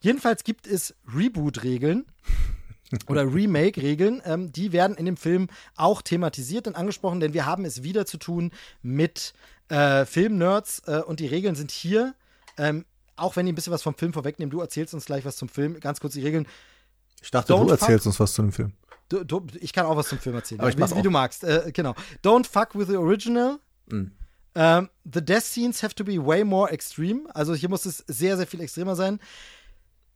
Jedenfalls 0.00 0.44
gibt 0.44 0.66
es 0.66 0.94
Reboot-Regeln 1.14 2.04
oder 3.08 3.32
Remake-Regeln, 3.32 4.22
ähm, 4.24 4.52
die 4.52 4.72
werden 4.72 4.96
in 4.96 5.06
dem 5.06 5.16
Film 5.16 5.48
auch 5.76 6.02
thematisiert 6.02 6.66
und 6.66 6.76
angesprochen, 6.76 7.20
denn 7.20 7.34
wir 7.34 7.46
haben 7.46 7.64
es 7.64 7.82
wieder 7.82 8.06
zu 8.06 8.16
tun 8.16 8.52
mit 8.82 9.32
äh, 9.68 10.04
Film-Nerds 10.04 10.82
äh, 10.86 11.00
und 11.00 11.20
die 11.20 11.26
Regeln 11.26 11.56
sind 11.56 11.70
hier, 11.70 12.14
ähm, 12.58 12.84
auch 13.16 13.36
wenn 13.36 13.46
die 13.46 13.52
ein 13.52 13.54
bisschen 13.54 13.72
was 13.72 13.82
vom 13.82 13.94
Film 13.94 14.12
vorwegnehmen, 14.12 14.50
du 14.50 14.60
erzählst 14.60 14.94
uns 14.94 15.06
gleich 15.06 15.24
was 15.24 15.36
zum 15.36 15.48
Film, 15.48 15.80
ganz 15.80 16.00
kurz 16.00 16.14
die 16.14 16.22
Regeln. 16.22 16.46
Ich 17.22 17.30
dachte, 17.30 17.52
Don't 17.52 17.66
du 17.66 17.70
erzählst 17.70 18.06
uns 18.06 18.20
was 18.20 18.34
zu 18.34 18.42
dem 18.42 18.52
Film. 18.52 18.72
Du, 19.08 19.24
du, 19.24 19.46
ich 19.60 19.72
kann 19.72 19.86
auch 19.86 19.96
was 19.96 20.08
zum 20.08 20.18
Film 20.18 20.34
erzählen, 20.36 20.60
ich 20.68 20.76
wie, 20.76 20.96
wie 20.96 21.02
du 21.02 21.10
magst. 21.10 21.44
Äh, 21.44 21.70
genau. 21.72 21.94
Don't 22.24 22.46
fuck 22.46 22.74
with 22.74 22.88
the 22.88 22.96
original. 22.96 23.58
Mhm. 23.86 24.12
Um, 24.54 24.62
ähm, 24.62 24.90
the 25.04 25.22
death 25.22 25.44
scenes 25.44 25.82
have 25.82 25.94
to 25.94 26.02
be 26.02 26.24
way 26.24 26.42
more 26.42 26.70
extreme. 26.70 27.28
Also 27.34 27.54
hier 27.54 27.68
muss 27.68 27.84
es 27.84 27.98
sehr, 28.06 28.38
sehr 28.38 28.46
viel 28.46 28.60
extremer 28.62 28.96
sein. 28.96 29.20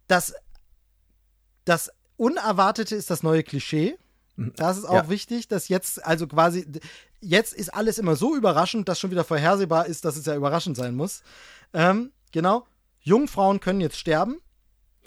Das, 0.08 0.34
das 1.66 1.90
Unerwartete 2.20 2.94
ist 2.94 3.08
das 3.08 3.22
neue 3.22 3.42
Klischee. 3.42 3.96
Das 4.36 4.76
ist 4.76 4.84
auch 4.84 4.94
ja. 4.94 5.08
wichtig, 5.08 5.48
dass 5.48 5.68
jetzt, 5.68 6.04
also 6.04 6.26
quasi, 6.26 6.66
jetzt 7.20 7.54
ist 7.54 7.72
alles 7.72 7.98
immer 7.98 8.14
so 8.14 8.36
überraschend, 8.36 8.88
dass 8.88 9.00
schon 9.00 9.10
wieder 9.10 9.24
vorhersehbar 9.24 9.86
ist, 9.86 10.04
dass 10.04 10.16
es 10.16 10.26
ja 10.26 10.36
überraschend 10.36 10.76
sein 10.76 10.94
muss. 10.94 11.22
Ähm, 11.72 12.12
genau. 12.30 12.66
Jungfrauen 13.00 13.60
können 13.60 13.80
jetzt 13.80 13.96
sterben. 13.96 14.36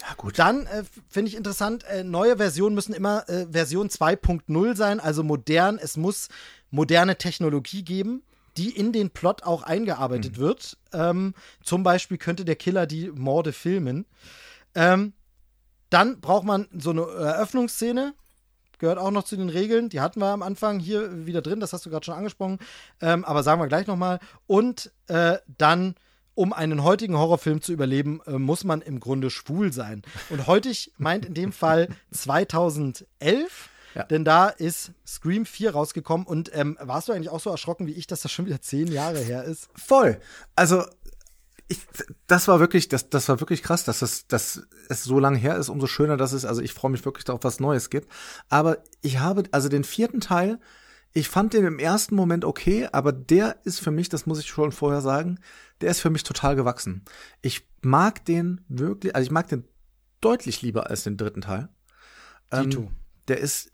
Ja, 0.00 0.14
gut. 0.16 0.40
Dann 0.40 0.66
äh, 0.66 0.82
finde 1.08 1.28
ich 1.28 1.36
interessant, 1.36 1.84
äh, 1.84 2.02
neue 2.02 2.36
Versionen 2.36 2.74
müssen 2.74 2.94
immer 2.94 3.28
äh, 3.28 3.46
Version 3.50 3.88
2.0 3.88 4.76
sein, 4.76 4.98
also 4.98 5.22
modern. 5.22 5.78
Es 5.78 5.96
muss 5.96 6.28
moderne 6.70 7.16
Technologie 7.16 7.84
geben, 7.84 8.24
die 8.56 8.70
in 8.70 8.92
den 8.92 9.10
Plot 9.10 9.44
auch 9.44 9.62
eingearbeitet 9.62 10.36
mhm. 10.36 10.40
wird. 10.40 10.78
Ähm, 10.92 11.34
zum 11.62 11.84
Beispiel 11.84 12.18
könnte 12.18 12.44
der 12.44 12.56
Killer 12.56 12.86
die 12.86 13.10
Morde 13.10 13.52
filmen. 13.52 14.04
Ähm, 14.74 15.12
dann 15.90 16.20
braucht 16.20 16.44
man 16.44 16.68
so 16.76 16.90
eine 16.90 17.02
Eröffnungsszene. 17.02 18.14
Gehört 18.78 18.98
auch 18.98 19.10
noch 19.10 19.24
zu 19.24 19.36
den 19.36 19.48
Regeln. 19.48 19.88
Die 19.88 20.00
hatten 20.00 20.20
wir 20.20 20.26
am 20.26 20.42
Anfang 20.42 20.80
hier 20.80 21.26
wieder 21.26 21.42
drin. 21.42 21.60
Das 21.60 21.72
hast 21.72 21.86
du 21.86 21.90
gerade 21.90 22.04
schon 22.04 22.14
angesprochen. 22.14 22.58
Ähm, 23.00 23.24
aber 23.24 23.42
sagen 23.42 23.60
wir 23.60 23.68
gleich 23.68 23.86
nochmal. 23.86 24.18
Und 24.46 24.92
äh, 25.06 25.38
dann 25.46 25.94
um 26.34 26.52
einen 26.52 26.82
heutigen 26.82 27.16
Horrorfilm 27.16 27.62
zu 27.62 27.72
überleben, 27.72 28.20
äh, 28.26 28.32
muss 28.32 28.64
man 28.64 28.80
im 28.80 29.00
Grunde 29.00 29.30
schwul 29.30 29.72
sein. 29.72 30.02
Und 30.30 30.46
heutig 30.46 30.92
meint 30.98 31.24
in 31.24 31.34
dem 31.34 31.52
Fall 31.52 31.88
2011. 32.10 33.70
Ja. 33.94 34.02
Denn 34.02 34.24
da 34.24 34.48
ist 34.48 34.90
Scream 35.06 35.46
4 35.46 35.70
rausgekommen 35.70 36.26
und 36.26 36.50
ähm, 36.52 36.76
warst 36.80 37.08
du 37.08 37.12
eigentlich 37.12 37.28
auch 37.28 37.38
so 37.38 37.50
erschrocken 37.50 37.86
wie 37.86 37.92
ich, 37.92 38.08
dass 38.08 38.22
das 38.22 38.32
schon 38.32 38.46
wieder 38.46 38.60
zehn 38.60 38.88
Jahre 38.88 39.20
her 39.20 39.44
ist? 39.44 39.68
Voll. 39.76 40.20
Also 40.56 40.84
ich, 41.68 41.80
das 42.26 42.46
war 42.48 42.60
wirklich, 42.60 42.88
das, 42.88 43.08
das 43.08 43.28
war 43.28 43.40
wirklich 43.40 43.62
krass, 43.62 43.84
dass 43.84 44.02
es, 44.02 44.26
dass 44.26 44.66
es 44.88 45.04
so 45.04 45.18
lange 45.18 45.38
her 45.38 45.56
ist, 45.56 45.68
umso 45.68 45.86
schöner 45.86 46.16
dass 46.16 46.32
es, 46.32 46.44
also 46.44 46.60
ich 46.60 46.74
freue 46.74 46.90
mich 46.90 47.04
wirklich 47.04 47.24
darauf, 47.24 47.42
was 47.42 47.60
Neues 47.60 47.90
gibt. 47.90 48.10
Aber 48.48 48.78
ich 49.00 49.18
habe, 49.18 49.44
also 49.50 49.68
den 49.68 49.84
vierten 49.84 50.20
Teil, 50.20 50.60
ich 51.12 51.28
fand 51.28 51.54
den 51.54 51.64
im 51.64 51.78
ersten 51.78 52.16
Moment 52.16 52.44
okay, 52.44 52.88
aber 52.92 53.12
der 53.12 53.56
ist 53.64 53.80
für 53.80 53.92
mich, 53.92 54.08
das 54.08 54.26
muss 54.26 54.40
ich 54.40 54.46
schon 54.46 54.72
vorher 54.72 55.00
sagen, 55.00 55.38
der 55.80 55.90
ist 55.90 56.00
für 56.00 56.10
mich 56.10 56.24
total 56.24 56.56
gewachsen. 56.56 57.04
Ich 57.40 57.66
mag 57.82 58.24
den 58.24 58.60
wirklich, 58.68 59.14
also 59.14 59.24
ich 59.24 59.30
mag 59.30 59.48
den 59.48 59.64
deutlich 60.20 60.60
lieber 60.60 60.90
als 60.90 61.04
den 61.04 61.16
dritten 61.16 61.42
Teil. 61.42 61.68
Ähm, 62.50 62.88
der 63.28 63.38
ist, 63.38 63.70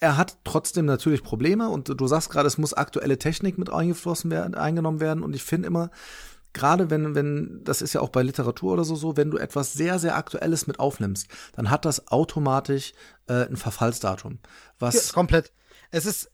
er 0.00 0.16
hat 0.16 0.38
trotzdem 0.44 0.86
natürlich 0.86 1.22
Probleme 1.22 1.68
und 1.68 1.88
du 1.88 2.06
sagst 2.06 2.30
gerade, 2.30 2.46
es 2.46 2.58
muss 2.58 2.74
aktuelle 2.74 3.18
Technik 3.18 3.58
mit 3.58 3.70
eingeflossen 3.70 4.30
werden, 4.30 4.54
eingenommen 4.54 5.00
werden 5.00 5.22
und 5.22 5.34
ich 5.34 5.42
finde 5.42 5.66
immer, 5.66 5.90
gerade 6.54 6.88
wenn, 6.88 7.14
wenn, 7.14 7.60
das 7.64 7.82
ist 7.82 7.92
ja 7.92 8.00
auch 8.00 8.08
bei 8.08 8.22
Literatur 8.22 8.72
oder 8.72 8.84
so 8.84 8.96
so, 8.96 9.16
wenn 9.16 9.30
du 9.30 9.36
etwas 9.36 9.74
sehr, 9.74 9.98
sehr 9.98 10.16
Aktuelles 10.16 10.66
mit 10.66 10.80
aufnimmst, 10.80 11.28
dann 11.54 11.70
hat 11.70 11.84
das 11.84 12.08
automatisch 12.08 12.94
äh, 13.26 13.46
ein 13.46 13.56
Verfallsdatum. 13.56 14.38
Was 14.78 15.08
ja, 15.08 15.12
komplett. 15.12 15.52
Es 15.90 16.06
ist, 16.06 16.30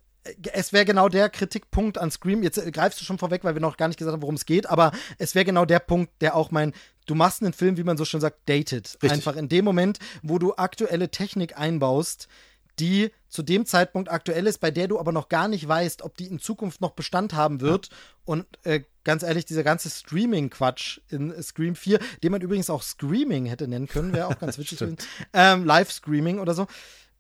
es 0.53 0.73
wäre 0.73 0.85
genau 0.85 1.09
der 1.09 1.31
Kritikpunkt 1.31 1.99
an 1.99 2.11
Scream. 2.11 2.43
Jetzt 2.43 2.59
äh, 2.59 2.71
greifst 2.71 3.01
du 3.01 3.05
schon 3.05 3.19
vorweg, 3.19 3.45
weil 3.45 3.55
wir 3.55 3.61
noch 3.61 3.77
gar 3.77 3.89
nicht 3.89 3.99
gesagt 3.99 4.13
haben, 4.13 4.23
worum 4.23 4.35
es 4.37 4.47
geht, 4.47 4.69
aber 4.69 4.93
es 5.19 5.35
wäre 5.35 5.45
genau 5.45 5.65
der 5.65 5.81
Punkt, 5.81 6.13
der 6.21 6.37
auch 6.37 6.51
mein, 6.51 6.73
du 7.07 7.15
machst 7.15 7.43
einen 7.43 7.53
Film, 7.53 7.77
wie 7.77 7.85
man 7.85 7.97
so 7.97 8.05
schön 8.05 8.21
sagt, 8.21 8.49
dated. 8.49 8.99
Richtig. 9.03 9.11
Einfach 9.11 9.37
in 9.37 9.49
dem 9.49 9.65
Moment, 9.65 9.99
wo 10.23 10.39
du 10.39 10.55
aktuelle 10.55 11.11
Technik 11.11 11.59
einbaust, 11.59 12.29
die 12.81 13.13
zu 13.29 13.43
dem 13.43 13.67
Zeitpunkt 13.67 14.11
aktuell 14.11 14.47
ist, 14.47 14.59
bei 14.59 14.71
der 14.71 14.89
du 14.89 14.99
aber 14.99 15.13
noch 15.13 15.29
gar 15.29 15.47
nicht 15.47 15.67
weißt, 15.67 16.03
ob 16.03 16.17
die 16.17 16.27
in 16.27 16.41
Zukunft 16.41 16.81
noch 16.81 16.93
Bestand 16.93 17.35
haben 17.35 17.61
wird. 17.61 17.89
Ja. 17.89 17.97
Und 18.25 18.47
äh, 18.65 18.83
ganz 19.05 19.23
ehrlich, 19.23 19.45
dieser 19.45 19.63
ganze 19.63 19.91
Streaming-Quatsch 19.91 21.01
in 21.09 21.41
Scream 21.43 21.77
4, 21.77 22.01
den 22.23 22.33
man 22.33 22.41
übrigens 22.41 22.71
auch 22.71 22.83
Screaming 22.83 23.47
hätte 23.47 23.69
nennen 23.69 23.87
können, 23.87 24.13
wäre 24.13 24.27
auch 24.27 24.39
ganz 24.39 24.59
witzig. 24.59 24.97
ähm, 25.33 25.65
Live-Screaming 25.65 26.39
oder 26.39 26.55
so. 26.55 26.67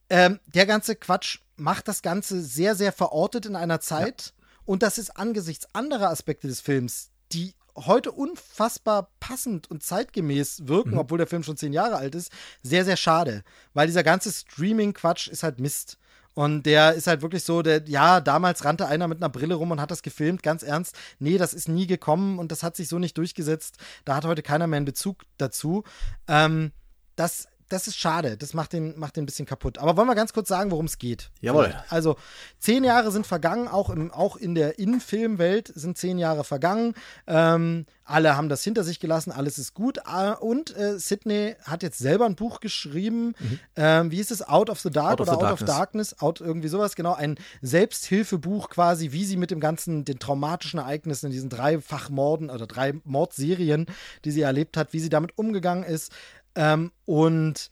Ähm, 0.08 0.40
der 0.46 0.66
ganze 0.66 0.96
Quatsch 0.96 1.38
macht 1.56 1.86
das 1.86 2.02
Ganze 2.02 2.42
sehr, 2.42 2.74
sehr 2.74 2.92
verortet 2.92 3.46
in 3.46 3.54
einer 3.54 3.80
Zeit. 3.80 4.26
Ja. 4.26 4.44
Und 4.64 4.82
das 4.82 4.98
ist 4.98 5.16
angesichts 5.16 5.72
anderer 5.74 6.10
Aspekte 6.10 6.48
des 6.48 6.60
Films, 6.60 7.10
die 7.32 7.54
heute 7.86 8.12
unfassbar 8.12 9.10
passend 9.20 9.70
und 9.70 9.82
zeitgemäß 9.82 10.66
wirken, 10.66 10.92
mhm. 10.92 10.98
obwohl 10.98 11.18
der 11.18 11.26
Film 11.26 11.42
schon 11.42 11.56
zehn 11.56 11.72
Jahre 11.72 11.96
alt 11.96 12.14
ist, 12.14 12.32
sehr, 12.62 12.84
sehr 12.84 12.96
schade. 12.96 13.42
Weil 13.74 13.86
dieser 13.86 14.02
ganze 14.02 14.32
Streaming-Quatsch 14.32 15.28
ist 15.28 15.42
halt 15.42 15.58
Mist. 15.60 15.98
Und 16.34 16.64
der 16.64 16.94
ist 16.94 17.06
halt 17.06 17.22
wirklich 17.22 17.44
so, 17.44 17.60
der, 17.62 17.82
ja, 17.88 18.20
damals 18.20 18.64
rannte 18.64 18.86
einer 18.86 19.08
mit 19.08 19.18
einer 19.18 19.28
Brille 19.28 19.56
rum 19.56 19.72
und 19.72 19.80
hat 19.80 19.90
das 19.90 20.02
gefilmt, 20.02 20.42
ganz 20.42 20.62
ernst. 20.62 20.96
Nee, 21.18 21.38
das 21.38 21.52
ist 21.52 21.68
nie 21.68 21.86
gekommen 21.86 22.38
und 22.38 22.52
das 22.52 22.62
hat 22.62 22.76
sich 22.76 22.88
so 22.88 22.98
nicht 22.98 23.18
durchgesetzt. 23.18 23.78
Da 24.04 24.14
hat 24.14 24.24
heute 24.24 24.42
keiner 24.42 24.66
mehr 24.66 24.78
einen 24.78 24.86
Bezug 24.86 25.24
dazu. 25.38 25.82
Ähm, 26.28 26.72
das 27.16 27.48
das 27.70 27.86
ist 27.86 27.96
schade. 27.96 28.36
Das 28.36 28.52
macht 28.52 28.72
den, 28.72 28.98
macht 28.98 29.16
den 29.16 29.22
ein 29.22 29.26
bisschen 29.26 29.46
kaputt. 29.46 29.78
Aber 29.78 29.96
wollen 29.96 30.08
wir 30.08 30.14
ganz 30.14 30.32
kurz 30.32 30.48
sagen, 30.48 30.70
worum 30.70 30.86
es 30.86 30.98
geht? 30.98 31.30
Jawohl. 31.40 31.74
Also, 31.88 32.16
zehn 32.58 32.84
Jahre 32.84 33.10
sind 33.10 33.26
vergangen, 33.26 33.68
auch, 33.68 33.90
im, 33.90 34.10
auch 34.10 34.36
in 34.36 34.54
der 34.54 34.78
Innenfilmwelt 34.78 35.72
sind 35.74 35.96
zehn 35.96 36.18
Jahre 36.18 36.44
vergangen. 36.44 36.94
Ähm, 37.26 37.86
alle 38.10 38.36
haben 38.36 38.48
das 38.48 38.64
hinter 38.64 38.82
sich 38.82 38.98
gelassen, 38.98 39.30
alles 39.30 39.56
ist 39.56 39.72
gut. 39.72 40.04
Ah, 40.04 40.32
und 40.32 40.76
äh, 40.76 40.98
Sidney 40.98 41.54
hat 41.62 41.84
jetzt 41.84 41.98
selber 41.98 42.26
ein 42.26 42.34
Buch 42.34 42.58
geschrieben. 42.60 43.34
Mhm. 43.38 43.58
Ähm, 43.76 44.10
wie 44.10 44.16
hieß 44.16 44.32
es? 44.32 44.42
Out 44.46 44.68
of 44.68 44.80
the 44.80 44.90
Dark 44.90 45.12
out 45.12 45.20
oder 45.20 45.32
of 45.32 45.36
Out 45.36 45.42
Darkness. 45.42 45.62
of 45.62 45.76
Darkness? 45.76 46.20
Out 46.20 46.40
irgendwie 46.40 46.68
sowas, 46.68 46.96
genau. 46.96 47.14
Ein 47.14 47.36
Selbsthilfebuch 47.62 48.68
quasi, 48.68 49.12
wie 49.12 49.24
sie 49.24 49.36
mit 49.36 49.52
dem 49.52 49.60
ganzen, 49.60 50.04
den 50.04 50.18
traumatischen 50.18 50.80
Ereignissen 50.80 51.26
in 51.26 51.32
diesen 51.32 51.50
Dreifachmorden 51.50 52.50
oder 52.50 52.66
drei 52.66 52.94
Mordserien, 53.04 53.86
die 54.24 54.32
sie 54.32 54.42
erlebt 54.42 54.76
hat, 54.76 54.92
wie 54.92 55.00
sie 55.00 55.08
damit 55.08 55.38
umgegangen 55.38 55.84
ist. 55.84 56.10
Ähm, 56.54 56.92
und 57.06 57.70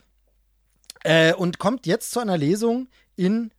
Äh, 1.04 1.32
und 1.34 1.58
kommt 1.60 1.86
jetzt 1.86 2.10
zu 2.10 2.18
einer 2.18 2.36
Lesung 2.36 2.88
in 3.14 3.52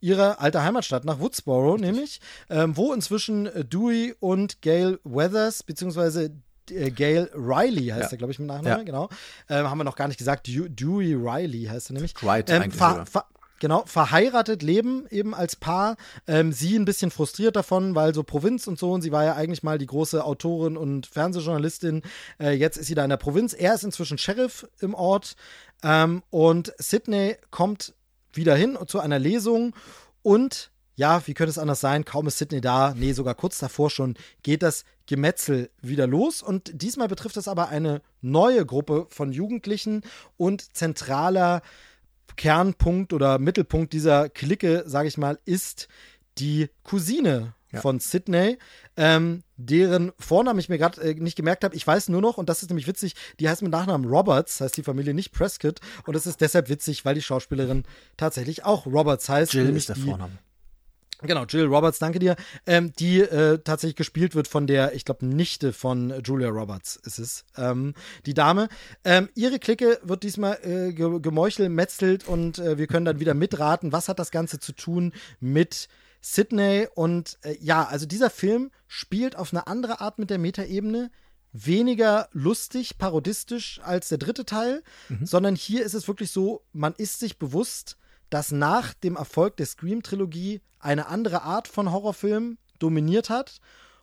ihre 0.00 0.38
alte 0.40 0.62
Heimatstadt, 0.62 1.04
nach 1.04 1.18
Woodsboro 1.18 1.76
nämlich, 1.76 2.20
ähm, 2.48 2.74
wo 2.74 2.94
inzwischen 2.94 3.44
äh, 3.46 3.66
Dewey 3.66 4.14
und 4.18 4.62
Gail 4.62 4.98
Weathers, 5.04 5.62
beziehungsweise 5.62 6.32
äh, 6.70 6.90
Gail 6.90 7.28
Riley 7.34 7.88
heißt 7.88 8.04
Ja. 8.12 8.12
er, 8.12 8.16
glaube 8.16 8.32
ich, 8.32 8.38
mit 8.38 8.48
Nachnamen, 8.48 8.78
Ja. 8.78 8.82
genau. 8.84 9.10
Ähm, 9.50 9.68
haben 9.68 9.76
wir 9.76 9.84
noch 9.84 9.94
gar 9.94 10.08
nicht 10.08 10.16
gesagt. 10.16 10.46
Dew- 10.48 10.68
Dewey 10.70 11.12
Riley 11.14 11.64
heißt 11.66 11.90
er 11.90 11.94
nämlich. 11.94 12.14
Wright 12.22 12.48
ähm, 12.48 12.72
ver 12.72 13.04
Genau, 13.60 13.84
verheiratet 13.84 14.62
leben 14.62 15.06
eben 15.10 15.34
als 15.34 15.54
Paar. 15.54 15.96
Ähm, 16.26 16.50
sie 16.50 16.76
ein 16.76 16.86
bisschen 16.86 17.10
frustriert 17.10 17.56
davon, 17.56 17.94
weil 17.94 18.14
so 18.14 18.22
Provinz 18.22 18.66
und 18.66 18.78
so. 18.78 18.90
Und 18.90 19.02
sie 19.02 19.12
war 19.12 19.22
ja 19.22 19.34
eigentlich 19.34 19.62
mal 19.62 19.76
die 19.76 19.86
große 19.86 20.24
Autorin 20.24 20.78
und 20.78 21.06
Fernsehjournalistin. 21.06 22.02
Äh, 22.40 22.52
jetzt 22.52 22.78
ist 22.78 22.86
sie 22.86 22.94
da 22.94 23.04
in 23.04 23.10
der 23.10 23.18
Provinz. 23.18 23.52
Er 23.52 23.74
ist 23.74 23.84
inzwischen 23.84 24.16
Sheriff 24.16 24.66
im 24.80 24.94
Ort. 24.94 25.36
Ähm, 25.82 26.22
und 26.30 26.72
Sydney 26.78 27.36
kommt 27.50 27.94
wieder 28.32 28.56
hin 28.56 28.78
zu 28.86 28.98
einer 28.98 29.18
Lesung. 29.18 29.74
Und 30.22 30.70
ja, 30.96 31.26
wie 31.26 31.34
könnte 31.34 31.50
es 31.50 31.58
anders 31.58 31.80
sein? 31.80 32.06
Kaum 32.06 32.26
ist 32.28 32.38
Sydney 32.38 32.62
da, 32.62 32.94
nee, 32.96 33.12
sogar 33.12 33.34
kurz 33.34 33.58
davor 33.58 33.90
schon, 33.90 34.14
geht 34.42 34.62
das 34.62 34.84
Gemetzel 35.04 35.68
wieder 35.82 36.06
los. 36.06 36.42
Und 36.42 36.70
diesmal 36.82 37.08
betrifft 37.08 37.36
es 37.36 37.46
aber 37.46 37.68
eine 37.68 38.00
neue 38.22 38.64
Gruppe 38.64 39.06
von 39.10 39.32
Jugendlichen 39.32 40.02
und 40.38 40.74
zentraler 40.74 41.60
Kernpunkt 42.36 43.12
oder 43.12 43.38
Mittelpunkt 43.38 43.92
dieser 43.92 44.28
Clique, 44.28 44.84
sage 44.86 45.08
ich 45.08 45.18
mal, 45.18 45.38
ist 45.44 45.88
die 46.38 46.68
Cousine 46.84 47.54
Ja. 47.72 47.80
von 47.80 48.00
Sydney, 48.00 48.58
ähm, 48.96 49.42
deren 49.56 50.10
Vornamen 50.18 50.58
ich 50.58 50.68
mir 50.68 50.78
gerade 50.78 51.00
äh, 51.02 51.14
nicht 51.14 51.36
gemerkt 51.36 51.62
habe. 51.62 51.76
Ich 51.76 51.86
weiß 51.86 52.08
nur 52.08 52.20
noch, 52.20 52.36
und 52.36 52.48
das 52.48 52.62
ist 52.62 52.68
nämlich 52.68 52.88
witzig, 52.88 53.14
die 53.38 53.48
heißt 53.48 53.62
mit 53.62 53.70
Nachnamen 53.70 54.08
Roberts, 54.08 54.60
heißt 54.60 54.76
die 54.76 54.82
Familie 54.82 55.14
nicht 55.14 55.30
Prescott. 55.32 55.80
Und 56.04 56.14
das 56.16 56.26
ist 56.26 56.40
deshalb 56.40 56.68
witzig, 56.68 57.04
weil 57.04 57.14
die 57.14 57.22
Schauspielerin 57.22 57.84
tatsächlich 58.16 58.64
auch 58.64 58.86
Roberts 58.86 59.28
heißt. 59.28 59.52
Jill 59.52 59.66
nämlich 59.66 59.88
ist 59.88 59.90
der 59.90 60.04
Vorname. 60.04 60.38
Genau, 61.22 61.44
Jill 61.44 61.66
Roberts, 61.66 61.98
danke 61.98 62.18
dir. 62.18 62.36
Ähm, 62.66 62.92
die 62.98 63.20
äh, 63.20 63.58
tatsächlich 63.58 63.96
gespielt 63.96 64.34
wird 64.34 64.48
von 64.48 64.66
der, 64.66 64.94
ich 64.94 65.04
glaube, 65.04 65.26
Nichte 65.26 65.72
von 65.72 66.14
Julia 66.24 66.48
Roberts 66.48 66.96
ist 66.96 67.18
es, 67.18 67.44
ähm, 67.56 67.94
die 68.24 68.32
Dame. 68.32 68.68
Ähm, 69.04 69.28
ihre 69.34 69.58
Clique 69.58 69.98
wird 70.02 70.22
diesmal 70.22 70.58
äh, 70.62 70.92
ge 70.92 71.20
gemeuchelmetzelt 71.20 72.26
und 72.26 72.58
äh, 72.58 72.78
wir 72.78 72.86
können 72.86 73.04
dann 73.04 73.20
wieder 73.20 73.34
mitraten, 73.34 73.92
was 73.92 74.08
hat 74.08 74.18
das 74.18 74.30
Ganze 74.30 74.58
zu 74.60 74.72
tun 74.72 75.12
mit 75.40 75.88
Sydney 76.22 76.88
und 76.94 77.38
äh, 77.42 77.56
ja, 77.60 77.84
also 77.84 78.06
dieser 78.06 78.30
Film 78.30 78.70
spielt 78.86 79.36
auf 79.36 79.52
eine 79.52 79.66
andere 79.66 80.00
Art 80.00 80.18
mit 80.18 80.30
der 80.30 80.38
Metaebene. 80.38 81.10
Weniger 81.52 82.28
lustig, 82.30 82.96
parodistisch 82.96 83.80
als 83.82 84.08
der 84.08 84.18
dritte 84.18 84.46
Teil, 84.46 84.84
sondern 85.24 85.56
hier 85.56 85.84
ist 85.84 85.94
es 85.94 86.06
wirklich 86.06 86.30
so, 86.30 86.62
man 86.72 86.94
ist 86.96 87.18
sich 87.18 87.40
bewusst, 87.40 87.96
dass 88.30 88.52
nach 88.52 88.94
dem 88.94 89.16
Erfolg 89.16 89.56
der 89.56 89.66
Scream-Trilogie 89.66 90.60
eine 90.78 91.08
andere 91.08 91.42
Art 91.42 91.68
von 91.68 91.92
Horrorfilm 91.92 92.58
dominiert 92.78 93.28
hat. 93.28 93.60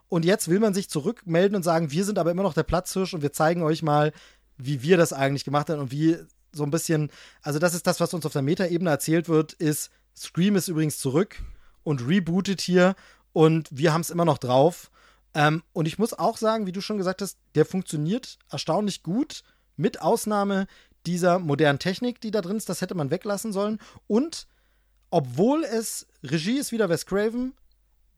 Und 0.10 0.24
jetzt 0.24 0.48
will 0.48 0.60
man 0.60 0.74
sich 0.74 0.90
zurückmelden 0.90 1.56
und 1.56 1.64
sagen, 1.64 1.92
wir 1.92 2.06
sind 2.06 2.20
aber 2.20 2.32
immer 2.32 2.44
noch 2.44 2.54
der 2.54 2.64
Platzhirsch 2.64 3.14
und 3.14 3.22
wir 3.22 3.34
zeigen 3.34 3.64
euch 3.64 3.84
mal, 3.84 4.14
wie 4.58 4.82
wir 4.82 4.98
das 4.98 5.14
eigentlich 5.14 5.44
gemacht 5.44 5.70
haben 5.70 5.82
und 5.82 5.92
wie 5.92 6.18
so 6.52 6.64
ein 6.64 6.72
bisschen, 6.72 7.12
also 7.42 7.60
das 7.60 7.74
ist 7.74 7.88
das, 7.88 8.00
was 8.00 8.14
uns 8.14 8.26
auf 8.26 8.34
der 8.34 8.42
Metaebene 8.42 8.90
erzählt 8.90 9.28
wird, 9.28 9.54
ist, 9.54 9.92
Scream 10.16 10.56
ist 10.56 10.68
übrigens 10.68 10.98
zurück 10.98 11.42
und 11.84 12.08
rebootet 12.08 12.62
hier 12.62 12.96
und 13.34 13.68
wir 13.72 13.94
haben 13.94 14.02
es 14.02 14.10
immer 14.10 14.26
noch 14.26 14.38
drauf. 14.38 14.90
Ähm, 15.34 15.62
und 15.74 15.88
ich 15.88 16.00
muss 16.00 16.14
auch 16.14 16.38
sagen, 16.38 16.66
wie 16.66 16.72
du 16.72 16.82
schon 16.82 16.98
gesagt 16.98 17.22
hast, 17.22 17.38
der 17.54 17.66
funktioniert 17.66 18.40
erstaunlich 18.50 19.04
gut, 19.04 19.44
mit 19.76 20.02
Ausnahme 20.02 20.66
dieser 21.08 21.40
modernen 21.40 21.80
Technik, 21.80 22.22
die 22.22 22.32
da 22.32 22.42
drin 22.42 22.58
ist. 22.58 22.70
Das 22.70 22.82
hätte 22.82 22.96
man 22.96 23.10
weglassen 23.10 23.54
sollen. 23.54 23.80
Und 24.08 24.48
obwohl 25.10 25.64
es 25.64 26.06
Regie 26.24 26.58
ist 26.58 26.72
wieder 26.72 26.90
Wes 26.90 27.06
Craven, 27.06 27.54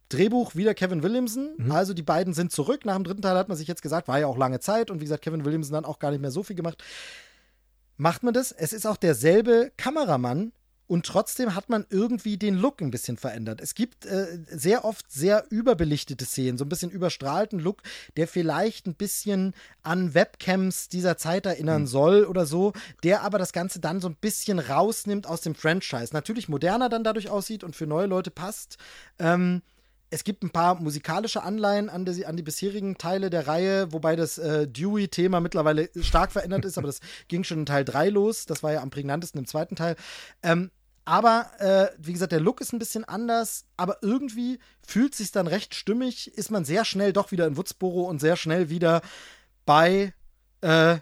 Drehbuch 0.09 0.55
wieder 0.55 0.73
Kevin 0.73 1.03
Williamson. 1.03 1.55
Also 1.71 1.93
die 1.93 2.01
beiden 2.01 2.33
sind 2.33 2.51
zurück. 2.51 2.83
Nach 2.83 2.95
dem 2.95 3.03
dritten 3.03 3.21
Teil 3.21 3.37
hat 3.37 3.47
man 3.47 3.57
sich 3.57 3.67
jetzt 3.67 3.83
gesagt, 3.83 4.07
war 4.07 4.19
ja 4.19 4.25
auch 4.25 4.37
lange 4.37 4.59
Zeit. 4.59 4.89
Und 4.89 4.99
wie 4.99 5.05
gesagt, 5.05 5.23
Kevin 5.23 5.45
Williamson 5.45 5.77
hat 5.77 5.85
auch 5.85 5.99
gar 5.99 6.09
nicht 6.09 6.21
mehr 6.21 6.31
so 6.31 6.41
viel 6.41 6.55
gemacht. 6.55 6.83
Macht 7.97 8.23
man 8.23 8.33
das? 8.33 8.51
Es 8.51 8.73
ist 8.73 8.87
auch 8.87 8.97
derselbe 8.97 9.71
Kameramann. 9.77 10.51
Und 10.89 11.05
trotzdem 11.05 11.53
hat 11.53 11.69
man 11.69 11.85
irgendwie 11.91 12.37
den 12.37 12.55
Look 12.55 12.81
ein 12.81 12.89
bisschen 12.89 13.15
verändert. 13.15 13.61
Es 13.61 13.75
gibt 13.75 14.07
äh, 14.07 14.39
sehr 14.49 14.85
oft 14.85 15.11
sehr 15.11 15.45
überbelichtete 15.51 16.25
Szenen, 16.25 16.57
so 16.57 16.65
ein 16.65 16.69
bisschen 16.69 16.89
überstrahlten 16.89 17.59
Look, 17.59 17.83
der 18.17 18.27
vielleicht 18.27 18.87
ein 18.87 18.95
bisschen 18.95 19.53
an 19.83 20.15
Webcams 20.15 20.89
dieser 20.89 21.15
Zeit 21.15 21.45
erinnern 21.45 21.85
soll 21.85 22.25
oder 22.25 22.47
so, 22.47 22.73
der 23.03 23.21
aber 23.21 23.37
das 23.37 23.53
Ganze 23.53 23.79
dann 23.79 24.01
so 24.01 24.09
ein 24.09 24.15
bisschen 24.15 24.57
rausnimmt 24.57 25.27
aus 25.27 25.41
dem 25.41 25.53
Franchise. 25.53 26.11
Natürlich 26.11 26.49
moderner 26.49 26.89
dann 26.89 27.03
dadurch 27.03 27.29
aussieht 27.29 27.63
und 27.63 27.75
für 27.75 27.85
neue 27.85 28.07
Leute 28.07 28.31
passt. 28.31 28.77
Ähm, 29.19 29.61
es 30.09 30.23
gibt 30.23 30.43
ein 30.43 30.49
paar 30.49 30.81
musikalische 30.81 31.43
Anleihen 31.43 31.91
an 31.91 32.03
die, 32.05 32.25
an 32.25 32.35
die 32.35 32.41
bisherigen 32.41 32.97
Teile 32.97 33.29
der 33.29 33.45
Reihe, 33.45 33.93
wobei 33.93 34.15
das 34.15 34.39
äh, 34.39 34.67
Dewey-Thema 34.67 35.39
mittlerweile 35.39 35.91
stark 36.01 36.31
verändert 36.31 36.65
ist, 36.65 36.79
aber 36.79 36.87
das 36.87 36.99
ging 37.27 37.43
schon 37.43 37.59
in 37.59 37.65
Teil 37.67 37.85
3 37.85 38.09
los. 38.09 38.47
Das 38.47 38.63
war 38.63 38.73
ja 38.73 38.81
am 38.81 38.89
prägnantesten 38.89 39.37
im 39.37 39.45
zweiten 39.45 39.75
Teil. 39.75 39.95
Ähm, 40.41 40.71
aber 41.09 41.49
äh, 41.57 41.87
wie 41.97 42.13
gesagt, 42.13 42.33
der 42.33 42.39
Look 42.39 42.61
ist 42.61 42.71
ein 42.71 42.77
bisschen 42.77 43.03
anders, 43.03 43.65
aber 43.77 43.97
irgendwie 44.03 44.59
fühlt 44.85 45.15
sich 45.15 45.31
dann 45.31 45.47
recht 45.47 45.73
stimmig, 45.73 46.37
ist 46.37 46.51
man 46.51 46.65
sehr 46.65 46.85
schnell 46.85 47.13
doch 47.13 47.31
wieder 47.31 47.47
in 47.47 47.57
Woodsboro 47.57 48.03
und 48.03 48.21
sehr 48.21 48.35
schnell 48.35 48.69
wieder 48.69 49.01
bei 49.65 50.13
äh, 50.61 50.97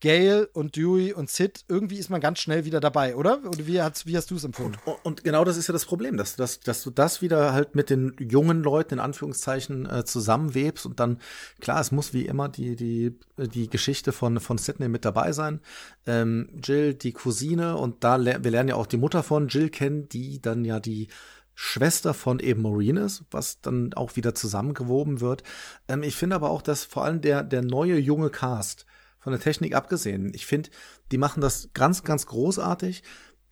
Gail 0.00 0.48
und 0.54 0.76
Dewey 0.76 1.12
und 1.12 1.30
Sid. 1.30 1.64
Irgendwie 1.68 1.98
ist 1.98 2.10
man 2.10 2.20
ganz 2.20 2.40
schnell 2.40 2.64
wieder 2.64 2.80
dabei, 2.80 3.16
oder? 3.16 3.40
Oder 3.46 3.66
wie, 3.66 3.80
hat's, 3.80 4.06
wie 4.06 4.16
hast 4.16 4.30
du 4.30 4.36
es 4.36 4.44
empfunden? 4.44 4.78
Und, 4.84 4.96
und 5.02 5.24
genau 5.24 5.44
das 5.44 5.56
ist 5.56 5.68
ja 5.68 5.72
das 5.72 5.84
Problem, 5.84 6.16
dass, 6.16 6.36
dass, 6.36 6.60
dass 6.60 6.82
du 6.82 6.90
das 6.90 7.22
wieder 7.22 7.52
halt 7.52 7.74
mit 7.74 7.90
den 7.90 8.16
jungen 8.18 8.62
Leuten 8.62 8.94
in 8.94 9.00
Anführungszeichen 9.00 9.88
äh, 9.88 10.04
zusammenwebst 10.04 10.86
und 10.86 11.00
dann, 11.00 11.18
klar, 11.60 11.80
es 11.80 11.92
muss 11.92 12.14
wie 12.14 12.26
immer 12.26 12.48
die, 12.48 12.76
die, 12.76 13.18
die 13.36 13.68
Geschichte 13.68 14.12
von, 14.12 14.40
von 14.40 14.58
Sydney 14.58 14.88
mit 14.88 15.04
dabei 15.04 15.32
sein. 15.32 15.60
Ähm, 16.06 16.48
Jill, 16.62 16.94
die 16.94 17.12
Cousine 17.12 17.76
und 17.76 18.02
da, 18.02 18.16
ler 18.16 18.42
wir 18.42 18.50
lernen 18.50 18.70
ja 18.70 18.76
auch 18.76 18.86
die 18.86 18.96
Mutter 18.96 19.22
von 19.22 19.48
Jill 19.48 19.68
kennen, 19.68 20.08
die 20.08 20.40
dann 20.40 20.64
ja 20.64 20.80
die 20.80 21.08
Schwester 21.54 22.14
von 22.14 22.38
eben 22.38 22.62
Maureen 22.62 22.96
ist, 22.96 23.24
was 23.30 23.60
dann 23.60 23.92
auch 23.92 24.16
wieder 24.16 24.34
zusammengewoben 24.34 25.20
wird. 25.20 25.42
Ähm, 25.88 26.02
ich 26.02 26.16
finde 26.16 26.36
aber 26.36 26.48
auch, 26.48 26.62
dass 26.62 26.84
vor 26.84 27.04
allem 27.04 27.20
der, 27.20 27.42
der 27.42 27.60
neue 27.60 27.98
junge 27.98 28.30
Cast, 28.30 28.86
von 29.20 29.32
der 29.32 29.40
Technik 29.40 29.74
abgesehen, 29.74 30.32
ich 30.34 30.46
finde, 30.46 30.70
die 31.12 31.18
machen 31.18 31.40
das 31.40 31.70
ganz, 31.74 32.02
ganz 32.02 32.26
großartig 32.26 33.02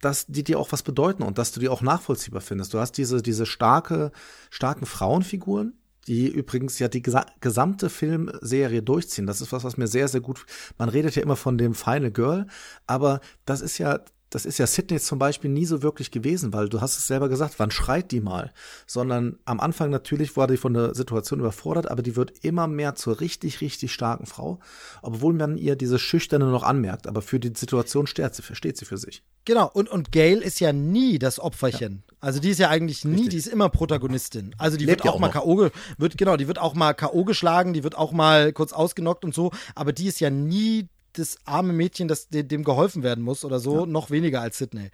dass 0.00 0.26
die 0.26 0.44
dir 0.44 0.58
auch 0.58 0.72
was 0.72 0.82
bedeuten 0.82 1.22
und 1.22 1.38
dass 1.38 1.52
du 1.52 1.60
die 1.60 1.68
auch 1.68 1.82
nachvollziehbar 1.82 2.40
findest. 2.40 2.74
Du 2.74 2.78
hast 2.78 2.92
diese, 2.92 3.22
diese 3.22 3.46
starke, 3.46 4.12
starken 4.50 4.86
Frauenfiguren, 4.86 5.74
die 6.06 6.28
übrigens 6.28 6.78
ja 6.78 6.88
die 6.88 7.02
gesa 7.02 7.26
gesamte 7.40 7.90
Filmserie 7.90 8.82
durchziehen. 8.82 9.26
Das 9.26 9.40
ist 9.40 9.52
was, 9.52 9.64
was 9.64 9.76
mir 9.76 9.88
sehr, 9.88 10.08
sehr 10.08 10.20
gut. 10.20 10.46
Man 10.78 10.88
redet 10.88 11.16
ja 11.16 11.22
immer 11.22 11.36
von 11.36 11.58
dem 11.58 11.74
Final 11.74 12.10
Girl, 12.10 12.46
aber 12.86 13.20
das 13.44 13.60
ist 13.60 13.78
ja, 13.78 14.00
das 14.30 14.44
ist 14.44 14.58
ja 14.58 14.66
Sydney 14.66 15.00
zum 15.00 15.18
Beispiel 15.18 15.50
nie 15.50 15.64
so 15.64 15.82
wirklich 15.82 16.10
gewesen, 16.10 16.52
weil 16.52 16.68
du 16.68 16.80
hast 16.80 16.98
es 16.98 17.06
selber 17.06 17.28
gesagt, 17.28 17.54
wann 17.58 17.70
schreit 17.70 18.10
die 18.12 18.20
mal? 18.20 18.52
Sondern 18.86 19.38
am 19.44 19.60
Anfang 19.60 19.90
natürlich 19.90 20.36
war 20.36 20.46
die 20.46 20.56
von 20.56 20.74
der 20.74 20.94
Situation 20.94 21.40
überfordert, 21.40 21.90
aber 21.90 22.02
die 22.02 22.16
wird 22.16 22.44
immer 22.44 22.66
mehr 22.66 22.94
zur 22.94 23.20
richtig, 23.20 23.60
richtig 23.60 23.92
starken 23.92 24.26
Frau, 24.26 24.60
obwohl 25.02 25.32
man 25.32 25.56
ihr 25.56 25.76
diese 25.76 25.98
Schüchterne 25.98 26.46
noch 26.46 26.62
anmerkt. 26.62 27.06
Aber 27.06 27.22
für 27.22 27.40
die 27.40 27.52
Situation 27.54 28.06
steht 28.06 28.34
sie, 28.34 28.42
steht 28.54 28.76
sie 28.76 28.84
für 28.84 28.98
sich. 28.98 29.22
Genau, 29.44 29.70
und, 29.72 29.88
und 29.88 30.12
Gail 30.12 30.38
ist 30.38 30.60
ja 30.60 30.74
nie 30.74 31.18
das 31.18 31.40
Opferchen. 31.40 32.02
Also 32.20 32.40
die 32.40 32.50
ist 32.50 32.58
ja 32.58 32.68
eigentlich 32.68 33.04
nie, 33.04 33.12
Richtig. 33.12 33.30
die 33.30 33.36
ist 33.38 33.46
immer 33.46 33.70
Protagonistin. 33.70 34.54
Also 34.58 34.76
die 34.76 34.84
Lebt 34.84 34.98
wird 34.98 35.06
ja 35.06 35.10
auch, 35.12 35.16
auch 35.16 35.20
mal. 35.20 35.30
K.O. 35.30 35.70
wird 35.96 36.18
genau, 36.18 36.36
die 36.36 36.48
wird 36.48 36.58
auch 36.58 36.74
mal 36.74 36.92
K.O. 36.92 37.24
geschlagen, 37.24 37.72
die 37.72 37.82
wird 37.82 37.96
auch 37.96 38.12
mal 38.12 38.52
kurz 38.52 38.72
ausgenockt 38.72 39.24
und 39.24 39.34
so, 39.34 39.52
aber 39.74 39.92
die 39.92 40.06
ist 40.06 40.20
ja 40.20 40.28
nie 40.28 40.88
das 41.18 41.36
arme 41.44 41.72
Mädchen, 41.72 42.08
das 42.08 42.28
de- 42.28 42.42
dem 42.42 42.64
geholfen 42.64 43.02
werden 43.02 43.22
muss 43.24 43.44
oder 43.44 43.58
so, 43.60 43.86
noch 43.86 44.10
weniger 44.10 44.40
als 44.40 44.58
Sydney. 44.58 44.90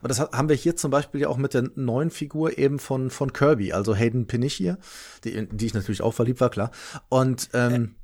Aber 0.00 0.08
das 0.08 0.20
ha- 0.20 0.30
haben 0.32 0.48
wir 0.48 0.56
hier 0.56 0.76
zum 0.76 0.90
Beispiel 0.90 1.20
ja 1.22 1.28
auch 1.28 1.36
mit 1.36 1.54
der 1.54 1.70
neuen 1.74 2.10
Figur 2.10 2.56
eben 2.58 2.78
von, 2.78 3.10
von 3.10 3.32
Kirby, 3.32 3.72
also 3.72 3.94
Hayden 3.94 4.26
Panettiere, 4.26 4.78
die, 5.24 5.46
die 5.50 5.66
ich 5.66 5.74
natürlich 5.74 6.02
auch 6.02 6.14
verliebt 6.14 6.40
war, 6.40 6.50
klar. 6.50 6.70
Und 7.08 7.48
ähm, 7.52 7.94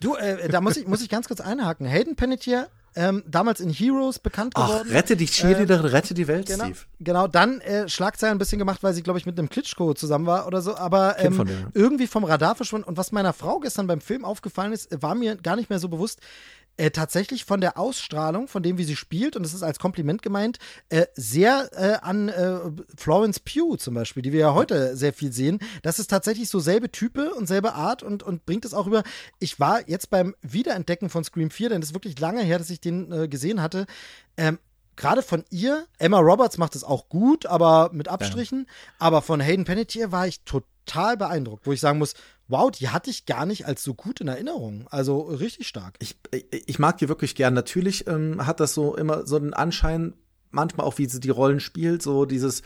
Du, 0.00 0.16
äh, 0.16 0.48
da 0.48 0.60
muss 0.60 0.76
ich, 0.76 0.86
muss 0.88 1.00
ich 1.00 1.08
ganz 1.08 1.28
kurz 1.28 1.40
einhaken. 1.40 1.86
Hayden 1.86 2.16
Panettiere, 2.16 2.68
ähm, 2.96 3.22
damals 3.26 3.60
in 3.60 3.70
Heroes 3.70 4.18
bekannt 4.18 4.54
ach, 4.56 4.66
geworden. 4.68 4.88
rette 4.90 5.16
die 5.16 5.26
Cheerleaderin, 5.26 5.86
rette 5.86 6.12
die 6.14 6.26
Welt, 6.28 6.46
Genau, 6.46 6.64
Steve. 6.64 6.78
genau, 7.00 7.26
dann 7.28 7.60
äh, 7.60 7.88
Schlagzeilen 7.88 8.34
ein 8.36 8.38
bisschen 8.38 8.58
gemacht, 8.58 8.82
weil 8.82 8.94
sie, 8.94 9.02
glaube 9.04 9.18
ich, 9.20 9.26
mit 9.26 9.38
einem 9.38 9.48
Klitschko 9.48 9.94
zusammen 9.94 10.26
war 10.26 10.46
oder 10.48 10.60
so, 10.60 10.76
aber 10.76 11.18
ähm, 11.20 11.34
von 11.34 11.48
irgendwie 11.72 12.06
vom 12.08 12.24
Radar 12.24 12.54
verschwunden. 12.56 12.88
Und 12.88 12.96
was 12.96 13.12
meiner 13.12 13.32
Frau 13.32 13.60
gestern 13.60 13.86
beim 13.86 14.00
Film 14.00 14.24
aufgefallen 14.24 14.72
ist, 14.72 14.90
äh, 14.92 15.00
war 15.02 15.14
mir 15.14 15.36
gar 15.36 15.54
nicht 15.56 15.70
mehr 15.70 15.78
so 15.78 15.88
bewusst. 15.88 16.20
Äh, 16.76 16.90
tatsächlich 16.90 17.44
von 17.44 17.60
der 17.60 17.78
Ausstrahlung, 17.78 18.48
von 18.48 18.64
dem, 18.64 18.78
wie 18.78 18.84
sie 18.84 18.96
spielt, 18.96 19.36
und 19.36 19.44
das 19.44 19.54
ist 19.54 19.62
als 19.62 19.78
Kompliment 19.78 20.22
gemeint, 20.22 20.58
äh, 20.88 21.06
sehr 21.14 21.70
äh, 21.72 22.04
an 22.04 22.28
äh, 22.28 22.58
Florence 22.96 23.38
Pugh 23.38 23.76
zum 23.78 23.94
Beispiel, 23.94 24.24
die 24.24 24.32
wir 24.32 24.40
ja 24.40 24.54
heute 24.54 24.96
sehr 24.96 25.12
viel 25.12 25.32
sehen. 25.32 25.60
Das 25.82 26.00
ist 26.00 26.10
tatsächlich 26.10 26.48
so 26.48 26.58
selbe 26.58 26.90
Type 26.90 27.32
und 27.34 27.46
selbe 27.46 27.74
Art 27.74 28.02
und, 28.02 28.24
und 28.24 28.44
bringt 28.44 28.64
es 28.64 28.74
auch 28.74 28.88
über. 28.88 29.04
Ich 29.38 29.60
war 29.60 29.88
jetzt 29.88 30.10
beim 30.10 30.34
Wiederentdecken 30.42 31.10
von 31.10 31.22
Scream 31.22 31.50
4, 31.50 31.68
denn 31.68 31.80
das 31.80 31.90
ist 31.90 31.94
wirklich 31.94 32.18
lange 32.18 32.42
her, 32.42 32.58
dass 32.58 32.70
ich 32.70 32.80
den 32.80 33.12
äh, 33.12 33.28
gesehen 33.28 33.62
hatte. 33.62 33.86
Ähm, 34.36 34.58
gerade 34.96 35.22
von 35.22 35.44
ihr, 35.50 35.86
Emma 35.98 36.18
Roberts 36.18 36.58
macht 36.58 36.74
es 36.74 36.82
auch 36.82 37.08
gut, 37.08 37.46
aber 37.46 37.90
mit 37.92 38.08
Abstrichen, 38.08 38.66
aber 38.98 39.22
von 39.22 39.38
Hayden 39.38 39.64
Panettiere 39.64 40.10
war 40.10 40.26
ich 40.26 40.42
total 40.42 40.73
beeindruckt, 40.86 41.66
wo 41.66 41.72
ich 41.72 41.80
sagen 41.80 41.98
muss, 41.98 42.14
wow, 42.48 42.70
die 42.70 42.88
hatte 42.88 43.10
ich 43.10 43.26
gar 43.26 43.46
nicht 43.46 43.66
als 43.66 43.82
so 43.82 43.94
gut 43.94 44.20
in 44.20 44.28
Erinnerung. 44.28 44.86
Also 44.90 45.22
richtig 45.22 45.66
stark. 45.66 45.96
Ich, 46.00 46.16
ich 46.50 46.78
mag 46.78 46.98
die 46.98 47.08
wirklich 47.08 47.34
gern. 47.34 47.54
Natürlich 47.54 48.06
ähm, 48.06 48.46
hat 48.46 48.60
das 48.60 48.74
so 48.74 48.96
immer 48.96 49.26
so 49.26 49.36
einen 49.36 49.54
Anschein, 49.54 50.14
manchmal 50.50 50.86
auch, 50.86 50.98
wie 50.98 51.06
sie 51.06 51.20
die 51.20 51.30
Rollen 51.30 51.60
spielt, 51.60 52.02
so 52.02 52.26
dieses 52.26 52.62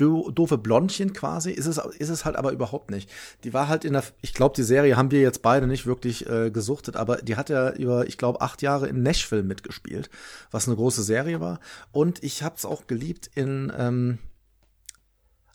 do 0.00 0.30
doofe 0.30 0.56
Blondchen 0.56 1.12
quasi, 1.12 1.50
ist 1.50 1.66
es, 1.66 1.76
ist 1.76 2.08
es 2.08 2.24
halt 2.24 2.36
aber 2.36 2.52
überhaupt 2.52 2.90
nicht. 2.90 3.10
Die 3.44 3.52
war 3.52 3.68
halt 3.68 3.84
in 3.84 3.92
der, 3.92 4.04
ich 4.22 4.32
glaube, 4.32 4.54
die 4.56 4.62
Serie 4.62 4.96
haben 4.96 5.10
wir 5.10 5.20
jetzt 5.20 5.42
beide 5.42 5.66
nicht 5.66 5.86
wirklich 5.86 6.26
äh, 6.28 6.50
gesuchtet, 6.50 6.96
aber 6.96 7.18
die 7.18 7.36
hat 7.36 7.50
ja 7.50 7.70
über, 7.72 8.06
ich 8.06 8.16
glaube, 8.16 8.40
acht 8.40 8.62
Jahre 8.62 8.88
in 8.88 9.02
Nashville 9.02 9.42
mitgespielt, 9.42 10.08
was 10.50 10.66
eine 10.66 10.76
große 10.76 11.02
Serie 11.02 11.40
war. 11.40 11.60
Und 11.92 12.22
ich 12.24 12.42
hab's 12.42 12.64
auch 12.64 12.86
geliebt 12.86 13.30
in 13.34 13.70
ähm, 13.76 14.18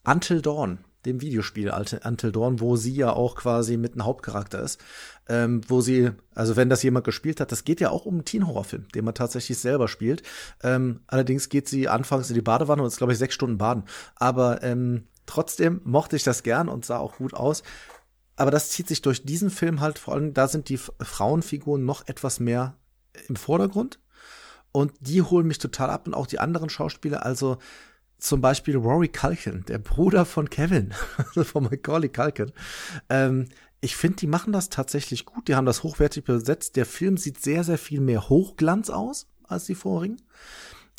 Until 0.04 0.42
Dawn 0.42 0.85
dem 1.06 1.22
Videospiel 1.22 1.72
Until 1.72 2.32
Dawn, 2.32 2.60
wo 2.60 2.76
sie 2.76 2.94
ja 2.94 3.14
auch 3.14 3.36
quasi 3.36 3.78
mit 3.78 3.94
einem 3.94 4.06
Hauptcharakter 4.06 4.62
ist, 4.62 4.80
ähm, 5.28 5.62
wo 5.68 5.82
sie, 5.82 6.12
also 6.34 6.56
wenn 6.56 6.70
das 6.70 6.84
jemand 6.84 7.06
gespielt 7.06 7.40
hat, 7.40 7.52
das 7.52 7.64
geht 7.64 7.80
ja 7.80 7.90
auch 7.90 8.06
um 8.06 8.16
einen 8.16 8.26
Teen-Horrorfilm, 8.26 8.88
den 8.94 9.06
man 9.06 9.16
tatsächlich 9.16 9.58
selber 9.58 9.88
spielt. 9.88 10.24
Ähm, 10.64 11.02
allerdings 11.08 11.50
geht 11.50 11.68
sie 11.68 11.88
anfangs 11.88 12.30
in 12.30 12.36
die 12.36 12.42
Badewanne 12.42 12.82
und 12.82 12.88
ist, 12.88 12.98
glaube 12.98 13.14
ich, 13.14 13.20
sechs 13.20 13.36
Stunden 13.36 13.58
baden. 13.58 13.84
Aber 14.16 14.64
ähm, 14.64 15.08
trotzdem 15.26 15.82
mochte 15.84 16.16
ich 16.16 16.24
das 16.24 16.44
gern 16.44 16.70
und 16.70 16.86
sah 16.86 16.98
auch 16.98 17.18
gut 17.18 17.34
aus. 17.34 17.64
Aber 18.36 18.52
das 18.52 18.70
zieht 18.70 18.88
sich 18.88 19.02
durch 19.02 19.24
diesen 19.24 19.50
Film 19.50 19.80
halt 19.80 19.98
vor 19.98 20.14
allem, 20.14 20.34
da 20.34 20.48
sind 20.48 20.70
die 20.70 20.78
Frauenfiguren 20.78 21.86
noch 21.86 22.08
etwas 22.08 22.40
mehr 22.40 22.78
im 23.28 23.36
Vordergrund. 23.36 24.00
Und 24.72 24.92
die 25.00 25.22
holen 25.22 25.48
mich 25.48 25.58
total 25.58 25.90
ab 25.90 26.06
und 26.06 26.14
auch 26.14 26.28
die 26.28 26.40
anderen 26.40 26.70
Schauspieler. 26.70 27.26
Also 27.26 27.60
zum 28.18 28.42
Beispiel 28.42 28.76
Rory 28.78 29.10
Culkin, 29.10 29.66
der 29.66 29.78
Bruder 29.78 30.26
von 30.26 30.50
Kevin, 30.50 30.94
also 31.18 31.44
von 31.44 31.64
Macaulay 31.64 32.10
Culkin. 32.10 32.52
Ähm, 33.10 33.48
ich 33.82 33.96
finde, 33.96 34.18
die 34.18 34.28
machen 34.28 34.52
das 34.52 34.70
tatsächlich 34.70 35.26
gut. 35.26 35.48
Die 35.48 35.56
haben 35.56 35.66
das 35.66 35.84
hochwertig 35.84 36.24
besetzt. 36.24 36.76
Der 36.76 36.86
Film 36.86 37.18
sieht 37.18 37.40
sehr, 37.42 37.64
sehr 37.64 37.78
viel 37.78 38.02
mehr 38.02 38.30
Hochglanz 38.30 38.90
aus 38.90 39.28
als 39.44 39.66
die 39.66 39.76
vorigen. 39.76 40.18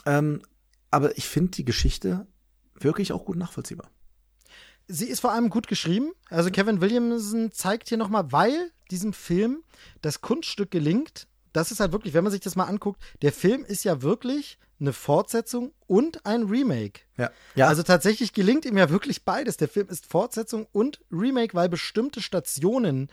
Ähm, 0.05 0.41
aber 0.91 1.17
ich 1.19 1.27
finde 1.27 1.51
die 1.51 1.65
Geschichte 1.65 2.27
wirklich 2.79 3.13
auch 3.13 3.25
gut 3.25 3.37
nachvollziehbar. 3.37 3.91
Sie 4.89 5.07
ist 5.07 5.21
vor 5.21 5.33
allem 5.33 5.51
gut 5.51 5.67
geschrieben. 5.67 6.13
Also 6.31 6.51
Kevin 6.51 6.81
Williamson 6.81 7.51
zeigt 7.51 7.89
hier 7.89 7.99
nochmal, 7.99 8.31
weil 8.31 8.71
diesem 8.91 9.13
Film 9.13 9.65
das 10.01 10.21
Kunststück 10.21 10.71
gelingt. 10.71 11.27
Das 11.53 11.73
ist 11.73 11.81
halt 11.81 11.91
wirklich, 11.93 12.15
wenn 12.15 12.23
man 12.23 12.31
sich 12.31 12.43
das 12.43 12.55
mal 12.55 12.65
anguckt, 12.65 13.03
der 13.23 13.33
Film 13.33 13.65
ist 13.65 13.83
ja 13.83 14.03
wirklich 14.03 14.59
eine 14.81 14.93
Fortsetzung 14.93 15.73
und 15.87 16.27
ein 16.27 16.45
Remake. 16.45 17.01
Ja. 17.17 17.31
ja. 17.55 17.69
Also 17.69 17.83
tatsächlich 17.83 18.33
gelingt 18.33 18.65
ihm 18.65 18.77
ja 18.77 18.91
wirklich 18.91 19.25
beides. 19.25 19.57
Der 19.57 19.69
Film 19.69 19.89
ist 19.89 20.07
Fortsetzung 20.07 20.67
und 20.73 21.01
Remake, 21.11 21.55
weil 21.55 21.69
bestimmte 21.69 22.21
Stationen 22.21 23.09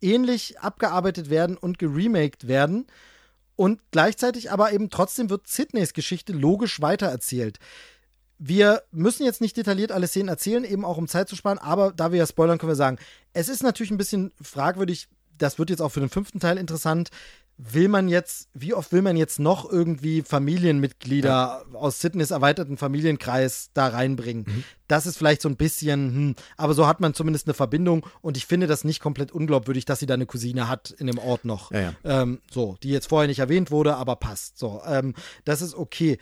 ähnlich 0.00 0.60
abgearbeitet 0.60 1.30
werden 1.30 1.56
und 1.56 1.78
geremaked 1.78 2.48
werden. 2.48 2.86
Und 3.56 3.80
gleichzeitig 3.92 4.50
aber 4.50 4.72
eben 4.72 4.90
trotzdem 4.90 5.30
wird 5.30 5.46
Sydneys 5.46 5.92
Geschichte 5.92 6.32
logisch 6.32 6.80
weitererzählt. 6.80 7.58
Wir 8.38 8.82
müssen 8.90 9.24
jetzt 9.24 9.40
nicht 9.40 9.56
detailliert 9.56 9.92
alle 9.92 10.08
Szenen 10.08 10.28
erzählen, 10.28 10.64
eben 10.64 10.84
auch 10.84 10.96
um 10.96 11.06
Zeit 11.06 11.28
zu 11.28 11.36
sparen, 11.36 11.58
aber 11.58 11.92
da 11.92 12.10
wir 12.10 12.18
ja 12.18 12.26
spoilern, 12.26 12.58
können 12.58 12.72
wir 12.72 12.76
sagen, 12.76 12.98
es 13.32 13.48
ist 13.48 13.62
natürlich 13.62 13.92
ein 13.92 13.96
bisschen 13.96 14.32
fragwürdig, 14.42 15.08
das 15.38 15.58
wird 15.58 15.70
jetzt 15.70 15.80
auch 15.80 15.90
für 15.90 16.00
den 16.00 16.08
fünften 16.08 16.40
Teil 16.40 16.58
interessant, 16.58 17.10
will 17.56 17.88
man 17.88 18.08
jetzt, 18.08 18.48
wie 18.52 18.74
oft 18.74 18.90
will 18.92 19.02
man 19.02 19.16
jetzt 19.16 19.38
noch 19.38 19.70
irgendwie 19.70 20.22
Familienmitglieder 20.22 21.28
ja. 21.28 21.64
aus 21.74 22.00
Sydneys 22.00 22.32
erweiterten 22.32 22.76
Familienkreis 22.76 23.70
da 23.74 23.88
reinbringen? 23.88 24.44
Mhm. 24.46 24.64
Das 24.88 25.06
ist 25.06 25.16
vielleicht 25.16 25.40
so 25.40 25.48
ein 25.48 25.56
bisschen, 25.56 26.14
hm, 26.14 26.34
aber 26.56 26.74
so 26.74 26.86
hat 26.86 27.00
man 27.00 27.14
zumindest 27.14 27.46
eine 27.46 27.54
Verbindung 27.54 28.04
und 28.22 28.36
ich 28.36 28.46
finde 28.46 28.66
das 28.66 28.82
nicht 28.84 29.00
komplett 29.00 29.30
unglaubwürdig, 29.30 29.84
dass 29.84 30.00
sie 30.00 30.06
da 30.06 30.14
eine 30.14 30.26
Cousine 30.26 30.68
hat 30.68 30.90
in 30.90 31.06
dem 31.06 31.18
Ort 31.18 31.44
noch. 31.44 31.70
Ja, 31.70 31.80
ja. 31.80 31.94
Ähm, 32.04 32.40
so, 32.50 32.76
die 32.82 32.90
jetzt 32.90 33.08
vorher 33.08 33.28
nicht 33.28 33.38
erwähnt 33.38 33.70
wurde, 33.70 33.96
aber 33.96 34.16
passt. 34.16 34.58
So, 34.58 34.82
ähm, 34.86 35.14
das 35.44 35.62
ist 35.62 35.74
okay. 35.74 36.18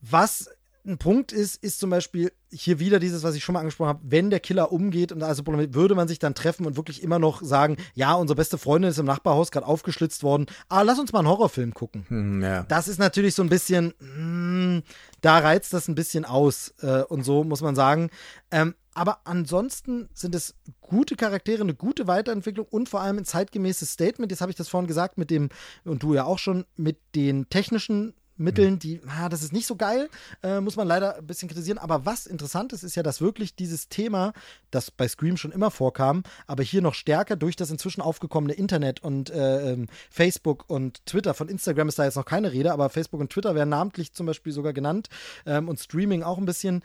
Was 0.00 0.50
ein 0.86 0.98
Punkt 0.98 1.32
ist, 1.32 1.62
ist 1.62 1.80
zum 1.80 1.90
Beispiel 1.90 2.32
hier 2.50 2.78
wieder 2.78 2.98
dieses, 2.98 3.22
was 3.22 3.34
ich 3.34 3.42
schon 3.42 3.54
mal 3.54 3.60
angesprochen 3.60 3.88
habe, 3.88 4.00
wenn 4.04 4.30
der 4.30 4.40
Killer 4.40 4.70
umgeht 4.70 5.12
und 5.12 5.22
also 5.22 5.44
würde 5.46 5.94
man 5.94 6.08
sich 6.08 6.18
dann 6.18 6.34
treffen 6.34 6.66
und 6.66 6.76
wirklich 6.76 7.02
immer 7.02 7.18
noch 7.18 7.42
sagen, 7.42 7.76
ja, 7.94 8.14
unsere 8.14 8.36
beste 8.36 8.58
Freundin 8.58 8.90
ist 8.90 8.98
im 8.98 9.06
Nachbarhaus 9.06 9.50
gerade 9.50 9.66
aufgeschlitzt 9.66 10.22
worden, 10.22 10.46
ah, 10.68 10.82
lass 10.82 10.98
uns 10.98 11.12
mal 11.12 11.20
einen 11.20 11.28
Horrorfilm 11.28 11.74
gucken. 11.74 12.04
Hm, 12.08 12.42
ja. 12.42 12.64
Das 12.64 12.88
ist 12.88 12.98
natürlich 12.98 13.34
so 13.34 13.42
ein 13.42 13.48
bisschen, 13.48 13.94
mh, 13.98 14.14
hm, 14.14 14.82
da 15.20 15.38
reizt 15.38 15.72
das 15.72 15.88
ein 15.88 15.94
bisschen 15.94 16.24
aus 16.24 16.74
äh, 16.80 17.02
und 17.02 17.24
so 17.24 17.44
muss 17.44 17.62
man 17.62 17.74
sagen. 17.74 18.10
Ähm, 18.50 18.74
aber 18.94 19.20
ansonsten 19.24 20.08
sind 20.14 20.34
es 20.34 20.54
gute 20.80 21.16
Charaktere, 21.16 21.62
eine 21.62 21.74
gute 21.74 22.06
Weiterentwicklung 22.06 22.66
und 22.70 22.88
vor 22.88 23.00
allem 23.00 23.18
ein 23.18 23.24
zeitgemäßes 23.24 23.90
Statement. 23.90 24.30
Jetzt 24.30 24.40
habe 24.40 24.50
ich 24.50 24.56
das 24.56 24.68
vorhin 24.68 24.86
gesagt 24.86 25.18
mit 25.18 25.30
dem, 25.30 25.48
und 25.84 26.02
du 26.02 26.14
ja 26.14 26.24
auch 26.24 26.38
schon, 26.38 26.64
mit 26.76 26.98
den 27.16 27.48
technischen 27.48 28.14
Mitteln, 28.36 28.78
die, 28.78 29.00
ah, 29.06 29.28
das 29.28 29.42
ist 29.42 29.52
nicht 29.52 29.66
so 29.66 29.76
geil, 29.76 30.08
äh, 30.42 30.60
muss 30.60 30.76
man 30.76 30.88
leider 30.88 31.16
ein 31.16 31.26
bisschen 31.26 31.48
kritisieren. 31.48 31.78
Aber 31.78 32.04
was 32.04 32.26
interessant 32.26 32.72
ist, 32.72 32.82
ist 32.82 32.96
ja, 32.96 33.02
dass 33.02 33.20
wirklich 33.20 33.54
dieses 33.54 33.88
Thema, 33.88 34.32
das 34.70 34.90
bei 34.90 35.06
Scream 35.06 35.36
schon 35.36 35.52
immer 35.52 35.70
vorkam, 35.70 36.24
aber 36.46 36.62
hier 36.62 36.82
noch 36.82 36.94
stärker 36.94 37.36
durch 37.36 37.56
das 37.56 37.70
inzwischen 37.70 38.00
aufgekommene 38.00 38.54
Internet 38.54 39.02
und 39.02 39.30
äh, 39.30 39.72
ähm, 39.72 39.86
Facebook 40.10 40.64
und 40.68 41.04
Twitter, 41.06 41.34
von 41.34 41.48
Instagram 41.48 41.88
ist 41.88 41.98
da 41.98 42.04
jetzt 42.04 42.16
noch 42.16 42.24
keine 42.24 42.52
Rede, 42.52 42.72
aber 42.72 42.90
Facebook 42.90 43.20
und 43.20 43.30
Twitter 43.30 43.54
werden 43.54 43.70
namentlich 43.70 44.12
zum 44.12 44.26
Beispiel 44.26 44.52
sogar 44.52 44.72
genannt 44.72 45.08
ähm, 45.46 45.68
und 45.68 45.78
Streaming 45.78 46.22
auch 46.22 46.38
ein 46.38 46.46
bisschen 46.46 46.82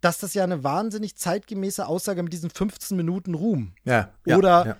dass 0.00 0.18
das 0.18 0.32
ja 0.32 0.44
eine 0.44 0.62
wahnsinnig 0.62 1.16
zeitgemäße 1.16 1.84
Aussage 1.84 2.22
mit 2.22 2.32
diesen 2.32 2.50
15 2.50 2.96
Minuten 2.96 3.34
Ruhm. 3.34 3.72
Ja. 3.82 4.12
Oder 4.26 4.48
ja, 4.48 4.66
ja 4.66 4.76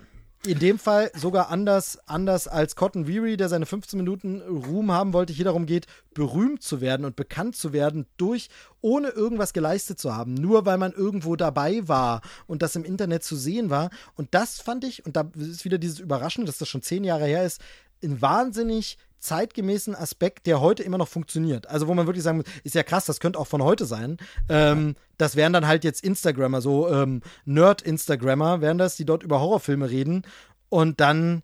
in 0.47 0.59
dem 0.59 0.79
Fall 0.79 1.11
sogar 1.15 1.51
anders, 1.51 1.99
anders 2.07 2.47
als 2.47 2.77
Cotton 2.77 3.09
Weary, 3.09 3.37
der 3.37 3.49
seine 3.49 3.67
15 3.67 3.97
Minuten 3.97 4.41
Ruhm 4.41 4.93
haben 4.93 5.13
wollte, 5.13 5.33
hier 5.33 5.45
darum 5.45 5.67
geht, 5.67 5.87
berühmt 6.15 6.63
zu 6.63 6.81
werden 6.81 7.05
und 7.05 7.17
bekannt 7.17 7.57
zu 7.57 7.73
werden 7.73 8.07
durch, 8.17 8.49
ohne 8.81 9.09
irgendwas 9.09 9.53
geleistet 9.53 9.99
zu 9.99 10.15
haben, 10.15 10.35
nur 10.35 10.65
weil 10.65 10.79
man 10.79 10.93
irgendwo 10.93 11.35
dabei 11.35 11.89
war 11.89 12.23
und 12.47 12.63
das 12.63 12.77
im 12.77 12.85
Internet 12.85 13.25
zu 13.25 13.37
sehen 13.37 13.69
war. 13.69 13.91
Und 14.15 14.33
das 14.33 14.61
fand 14.61 14.85
ich, 14.85 15.05
und 15.05 15.17
da 15.17 15.29
ist 15.35 15.65
wieder 15.65 15.79
dieses 15.79 15.99
Überraschende, 15.99 16.47
dass 16.47 16.59
das 16.59 16.69
schon 16.69 16.83
zehn 16.83 17.03
Jahre 17.03 17.27
her 17.27 17.45
ist, 17.45 17.61
ein 18.03 18.23
wahnsinnig 18.23 18.97
zeitgemäßen 19.19 19.95
Aspekt, 19.95 20.47
der 20.47 20.61
heute 20.61 20.83
immer 20.83 20.99
noch 20.99 21.09
funktioniert. 21.09 21.69
Also 21.69 21.89
wo 21.89 21.95
man 21.95 22.07
wirklich 22.07 22.25
sagen 22.25 22.39
muss, 22.39 22.47
ist 22.65 22.75
ja 22.75 22.83
krass, 22.83 23.07
das 23.07 23.21
könnte 23.21 23.39
auch 23.39 23.47
von 23.47 23.63
heute 23.63 23.85
sein. 23.85 24.17
Ähm, 24.49 24.95
das 25.17 25.37
wären 25.37 25.53
dann 25.53 25.67
halt 25.67 25.85
jetzt 25.85 26.03
Instagrammer, 26.05 26.61
so 26.61 26.89
ähm, 26.89 27.23
Nerd-Instagrammer 27.45 28.61
wären 28.61 28.79
das, 28.79 28.97
die 28.97 29.05
dort 29.05 29.23
über 29.23 29.41
Horrorfilme 29.41 29.91
reden 29.91 30.23
und 30.69 31.01
dann 31.01 31.43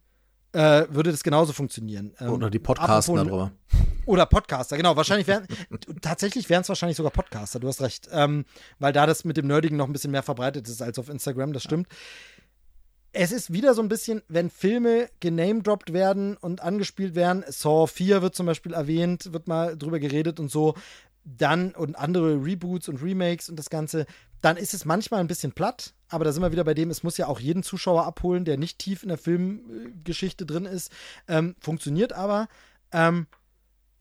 äh, 0.53 0.87
würde 0.89 1.11
das 1.11 1.25
genauso 1.25 1.53
funktionieren. 1.53 2.15
Ähm, 2.21 2.31
oder 2.31 2.51
die 2.51 2.61
Podcaster 2.61 3.15
darüber. 3.15 3.53
Oder 4.07 4.27
Podcaster, 4.27 4.77
genau. 4.77 4.97
Wahrscheinlich 4.97 5.27
wären, 5.27 5.47
tatsächlich 6.03 6.51
wären 6.51 6.61
es 6.61 6.69
wahrscheinlich 6.69 6.99
sogar 6.99 7.11
Podcaster, 7.11 7.59
du 7.59 7.69
hast 7.69 7.81
recht. 7.81 8.07
Ähm, 8.13 8.45
weil 8.79 8.93
da 8.93 9.07
das 9.07 9.25
mit 9.25 9.39
dem 9.39 9.47
Nerdigen 9.47 9.79
noch 9.79 9.87
ein 9.87 9.95
bisschen 9.95 10.11
mehr 10.11 10.23
verbreitet 10.23 10.69
ist 10.69 10.83
als 10.83 10.99
auf 10.99 11.09
Instagram, 11.09 11.55
das 11.55 11.63
stimmt. 11.63 11.89
Ja 11.91 11.97
es 13.15 13.31
ist 13.33 13.53
wieder 13.53 13.75
so 13.75 13.83
ein 13.83 13.89
bisschen, 13.89 14.23
wenn 14.29 14.51
Filme 14.51 15.09
genamedroppt 15.21 15.93
werden 15.93 16.37
und 16.37 16.61
angespielt 16.61 17.15
werden, 17.15 17.45
Saw 17.47 17.87
4 17.87 18.23
wird 18.23 18.35
zum 18.35 18.47
Beispiel 18.47 18.75
erwähnt, 18.75 19.33
wird 19.33 19.47
mal 19.47 19.79
drüber 19.79 20.01
geredet 20.01 20.41
und 20.41 20.51
so, 20.51 20.75
dann 21.25 21.71
und 21.71 21.97
andere 21.97 22.35
Reboots 22.35 22.89
und 22.89 23.03
Remakes 23.03 23.49
und 23.49 23.57
das 23.57 23.71
Ganze, 23.71 24.07
dann 24.41 24.57
ist 24.57 24.75
es 24.75 24.85
manchmal 24.85 25.21
ein 25.21 25.29
bisschen 25.29 25.53
platt, 25.53 25.95
aber 26.09 26.25
da 26.25 26.33
sind 26.33 26.43
wir 26.43 26.53
wieder 26.53 26.65
bei 26.65 26.75
dem, 26.75 26.91
es 26.91 27.03
muss 27.03 27.17
ja 27.17 27.29
auch 27.29 27.41
jeden 27.41 27.63
Zuschauer 27.63 28.05
abholen, 28.05 28.45
der 28.45 28.59
nicht 28.59 28.79
tief 28.79 29.03
in 29.03 29.09
der 29.09 29.19
Filmgeschichte 29.19 30.45
drin 30.45 30.67
ist. 30.67 30.91
Ähm, 31.29 31.55
funktioniert 31.61 32.13
aber. 32.13 32.49
Ähm, 32.93 33.27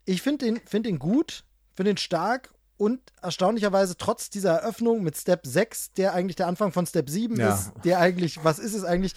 ich 0.06 0.22
finde 0.22 0.46
den, 0.46 0.62
find 0.66 0.86
den 0.86 1.00
gut, 1.00 1.46
finde 1.76 1.92
den 1.92 1.98
stark 1.98 2.53
und 2.78 3.00
erstaunlicherweise 3.22 3.98
trotz 3.98 4.30
dieser 4.30 4.54
Eröffnung 4.54 5.04
mit 5.04 5.16
Step 5.16 5.46
6, 5.46 5.94
der 5.94 6.14
eigentlich 6.14 6.36
der 6.36 6.48
Anfang 6.48 6.72
von 6.72 6.86
Step 6.86 7.10
7 7.10 7.36
ja. 7.38 7.54
ist, 7.54 7.72
der 7.84 8.00
eigentlich, 8.00 8.44
was 8.44 8.60
ist 8.60 8.74
es 8.74 8.84
eigentlich, 8.84 9.14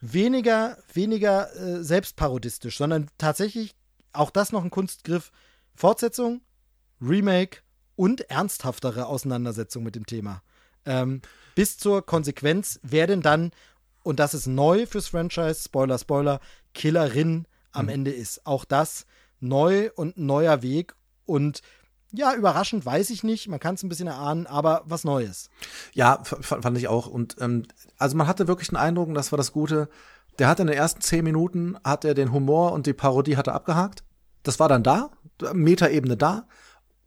weniger, 0.00 0.78
weniger 0.92 1.54
äh, 1.56 1.82
selbstparodistisch, 1.82 2.78
sondern 2.78 3.08
tatsächlich 3.18 3.74
auch 4.12 4.30
das 4.30 4.52
noch 4.52 4.64
ein 4.64 4.70
Kunstgriff. 4.70 5.30
Fortsetzung, 5.74 6.40
Remake 7.00 7.58
und 7.96 8.22
ernsthaftere 8.30 9.06
Auseinandersetzung 9.06 9.82
mit 9.82 9.94
dem 9.94 10.06
Thema. 10.06 10.42
Ähm, 10.86 11.20
bis 11.54 11.78
zur 11.78 12.04
Konsequenz, 12.04 12.80
wer 12.82 13.06
denn 13.06 13.20
dann, 13.22 13.52
und 14.02 14.18
das 14.18 14.34
ist 14.34 14.46
neu 14.46 14.86
fürs 14.86 15.08
Franchise, 15.08 15.62
Spoiler, 15.64 15.98
Spoiler, 15.98 16.40
Killerin 16.74 17.46
am 17.72 17.86
mhm. 17.86 17.92
Ende 17.92 18.10
ist. 18.10 18.46
Auch 18.46 18.64
das 18.64 19.06
neu 19.40 19.90
und 19.94 20.16
neuer 20.16 20.62
Weg 20.62 20.94
und 21.26 21.60
ja, 22.12 22.34
überraschend 22.34 22.84
weiß 22.84 23.10
ich 23.10 23.22
nicht. 23.22 23.48
Man 23.48 23.60
kann 23.60 23.74
es 23.74 23.82
ein 23.82 23.88
bisschen 23.88 24.08
erahnen, 24.08 24.46
aber 24.46 24.82
was 24.84 25.04
Neues. 25.04 25.50
Ja, 25.92 26.22
fand 26.24 26.76
ich 26.76 26.88
auch. 26.88 27.06
Und 27.06 27.36
ähm, 27.40 27.64
also 27.98 28.16
man 28.16 28.26
hatte 28.26 28.48
wirklich 28.48 28.68
den 28.68 28.76
Eindruck, 28.76 29.14
das 29.14 29.32
war 29.32 29.36
das 29.36 29.52
Gute. 29.52 29.88
Der 30.38 30.48
hat 30.48 30.60
in 30.60 30.66
den 30.66 30.76
ersten 30.76 31.00
zehn 31.00 31.24
Minuten 31.24 31.76
hat 31.84 32.04
er 32.04 32.14
den 32.14 32.32
Humor 32.32 32.72
und 32.72 32.86
die 32.86 32.92
Parodie 32.92 33.36
hat 33.36 33.46
er 33.46 33.54
abgehakt. 33.54 34.02
Das 34.42 34.58
war 34.58 34.68
dann 34.68 34.82
da. 34.82 35.10
Metaebene 35.52 36.16
da. 36.16 36.46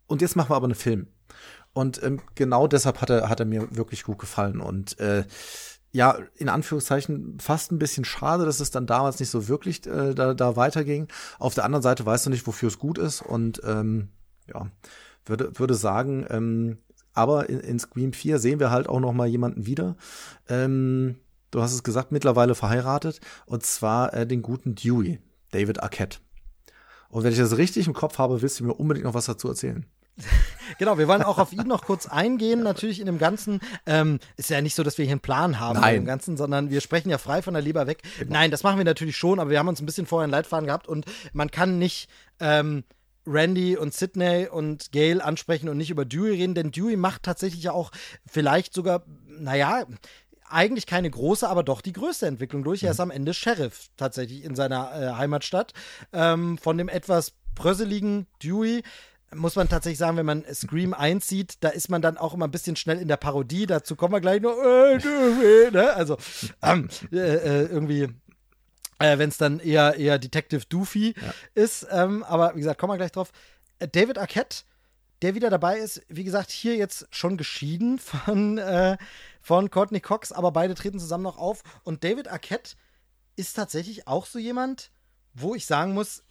Und 0.07 0.21
jetzt 0.21 0.35
machen 0.35 0.51
wir 0.51 0.55
aber 0.55 0.65
einen 0.65 0.75
Film. 0.75 1.07
Und 1.73 2.01
ähm, 2.03 2.21
genau 2.35 2.67
deshalb 2.67 3.01
hat 3.01 3.09
er, 3.09 3.29
hat 3.29 3.39
er 3.39 3.45
mir 3.45 3.75
wirklich 3.75 4.03
gut 4.03 4.19
gefallen. 4.19 4.61
Und 4.61 4.99
äh, 4.99 5.23
ja, 5.91 6.17
in 6.35 6.49
Anführungszeichen 6.49 7.39
fast 7.39 7.71
ein 7.71 7.79
bisschen 7.79 8.05
schade, 8.05 8.45
dass 8.45 8.59
es 8.59 8.71
dann 8.71 8.87
damals 8.87 9.19
nicht 9.19 9.29
so 9.29 9.47
wirklich 9.47 9.85
äh, 9.85 10.13
da, 10.13 10.33
da 10.33 10.55
weiterging. 10.55 11.07
Auf 11.39 11.55
der 11.55 11.65
anderen 11.65 11.83
Seite 11.83 12.05
weißt 12.05 12.25
du 12.25 12.29
nicht, 12.29 12.45
wofür 12.47 12.67
es 12.67 12.79
gut 12.79 12.97
ist. 12.97 13.21
Und 13.21 13.61
ähm, 13.65 14.09
ja, 14.47 14.67
würde, 15.25 15.57
würde 15.57 15.75
sagen, 15.75 16.25
ähm, 16.29 16.77
aber 17.13 17.49
in, 17.49 17.59
in 17.59 17.79
Scream 17.79 18.13
4 18.13 18.39
sehen 18.39 18.59
wir 18.59 18.71
halt 18.71 18.89
auch 18.89 18.99
noch 18.99 19.13
mal 19.13 19.27
jemanden 19.27 19.65
wieder. 19.65 19.95
Ähm, 20.49 21.15
du 21.51 21.61
hast 21.61 21.73
es 21.73 21.83
gesagt, 21.83 22.11
mittlerweile 22.11 22.55
verheiratet. 22.55 23.21
Und 23.45 23.63
zwar 23.63 24.13
äh, 24.13 24.27
den 24.27 24.41
guten 24.41 24.75
Dewey, 24.75 25.19
David 25.51 25.81
Arquette. 25.81 26.17
Und 27.09 27.23
wenn 27.23 27.31
ich 27.31 27.37
das 27.37 27.57
richtig 27.57 27.85
im 27.85 27.93
Kopf 27.93 28.17
habe, 28.17 28.41
willst 28.41 28.59
du 28.59 28.65
mir 28.65 28.73
unbedingt 28.73 29.05
noch 29.05 29.13
was 29.13 29.25
dazu 29.25 29.47
erzählen. 29.47 29.85
Genau, 30.79 30.97
wir 30.97 31.07
wollen 31.07 31.21
auch 31.21 31.37
auf 31.37 31.53
ihn 31.53 31.67
noch 31.67 31.83
kurz 31.85 32.07
eingehen, 32.07 32.63
natürlich 32.63 32.99
in 32.99 33.05
dem 33.05 33.19
Ganzen. 33.19 33.59
Ähm, 33.85 34.19
ist 34.37 34.49
ja 34.49 34.59
nicht 34.59 34.73
so, 34.73 34.81
dass 34.81 34.97
wir 34.97 35.05
hier 35.05 35.11
einen 35.11 35.21
Plan 35.21 35.59
haben 35.59 35.79
Nein. 35.79 35.97
im 35.97 36.05
Ganzen, 36.05 36.35
sondern 36.35 36.71
wir 36.71 36.81
sprechen 36.81 37.09
ja 37.09 37.19
frei 37.19 37.43
von 37.43 37.53
der 37.53 37.61
Leber 37.61 37.85
weg. 37.85 38.01
Nein, 38.27 38.49
das 38.49 38.63
machen 38.63 38.77
wir 38.77 38.85
natürlich 38.85 39.15
schon, 39.15 39.39
aber 39.39 39.51
wir 39.51 39.59
haben 39.59 39.67
uns 39.67 39.81
ein 39.81 39.85
bisschen 39.85 40.07
vorher 40.07 40.23
einen 40.23 40.31
Leitfaden 40.31 40.65
gehabt 40.65 40.87
und 40.87 41.05
man 41.33 41.51
kann 41.51 41.77
nicht 41.77 42.09
ähm, 42.39 42.85
Randy 43.25 43.77
und 43.77 43.93
Sidney 43.93 44.47
und 44.47 44.91
Gail 44.91 45.21
ansprechen 45.21 45.69
und 45.69 45.77
nicht 45.77 45.89
über 45.89 46.05
Dewey 46.05 46.31
reden, 46.31 46.55
denn 46.55 46.71
Dewey 46.71 46.95
macht 46.95 47.23
tatsächlich 47.23 47.63
ja 47.63 47.71
auch 47.71 47.91
vielleicht 48.25 48.73
sogar, 48.73 49.03
naja, 49.27 49.85
eigentlich 50.49 50.85
keine 50.85 51.09
große, 51.09 51.47
aber 51.47 51.63
doch 51.63 51.81
die 51.81 51.93
größte 51.93 52.27
Entwicklung 52.27 52.63
durch. 52.63 52.83
Er 52.83 52.91
ist 52.91 52.99
am 52.99 53.11
Ende 53.11 53.33
Sheriff 53.33 53.87
tatsächlich 53.97 54.43
in 54.43 54.55
seiner 54.55 54.91
äh, 54.93 55.13
Heimatstadt. 55.15 55.73
Ähm, 56.11 56.57
von 56.57 56.77
dem 56.77 56.89
etwas 56.89 57.33
bröseligen 57.55 58.27
Dewey 58.41 58.83
muss 59.35 59.55
man 59.55 59.67
tatsächlich 59.67 59.97
sagen, 59.97 60.17
wenn 60.17 60.25
man 60.25 60.43
Scream 60.53 60.93
1 60.93 61.27
sieht, 61.27 61.63
da 61.63 61.69
ist 61.69 61.89
man 61.89 62.01
dann 62.01 62.17
auch 62.17 62.33
immer 62.33 62.45
ein 62.45 62.51
bisschen 62.51 62.75
schnell 62.75 62.99
in 62.99 63.07
der 63.07 63.17
Parodie. 63.17 63.65
Dazu 63.65 63.95
kommen 63.95 64.13
wir 64.13 64.21
gleich 64.21 64.41
noch. 64.41 64.57
Äh, 64.57 64.99
Dewey, 64.99 65.71
ne? 65.71 65.93
Also 65.93 66.17
ähm, 66.61 66.89
äh, 67.11 67.17
äh, 67.17 67.61
irgendwie 67.63 68.09
äh, 68.99 69.17
wenn 69.17 69.29
es 69.29 69.37
dann 69.37 69.59
eher, 69.59 69.95
eher 69.95 70.19
Detective 70.19 70.65
Doofy 70.67 71.13
ist. 71.55 71.87
Ähm, 71.89 72.23
aber 72.23 72.55
wie 72.55 72.59
gesagt, 72.59 72.79
kommen 72.79 72.93
wir 72.93 72.97
gleich 72.97 73.11
drauf. 73.11 73.31
Äh, 73.79 73.87
David 73.87 74.17
Arquette, 74.17 74.63
der 75.21 75.35
wieder 75.35 75.49
dabei 75.49 75.77
ist, 75.77 76.01
wie 76.09 76.23
gesagt, 76.23 76.51
hier 76.51 76.75
jetzt 76.75 77.07
schon 77.11 77.37
geschieden 77.37 77.99
von, 77.99 78.57
äh, 78.57 78.97
von 79.41 79.69
Courtney 79.69 79.99
Cox, 80.01 80.31
aber 80.31 80.51
beide 80.51 80.75
treten 80.75 80.99
zusammen 80.99 81.23
noch 81.23 81.37
auf. 81.37 81.63
Und 81.83 82.03
David 82.03 82.27
Arquette 82.27 82.75
ist 83.35 83.53
tatsächlich 83.55 84.07
auch 84.07 84.25
so 84.25 84.39
jemand, 84.39 84.91
wo 85.33 85.55
ich 85.55 85.65
sagen 85.65 85.93
muss, 85.93 86.23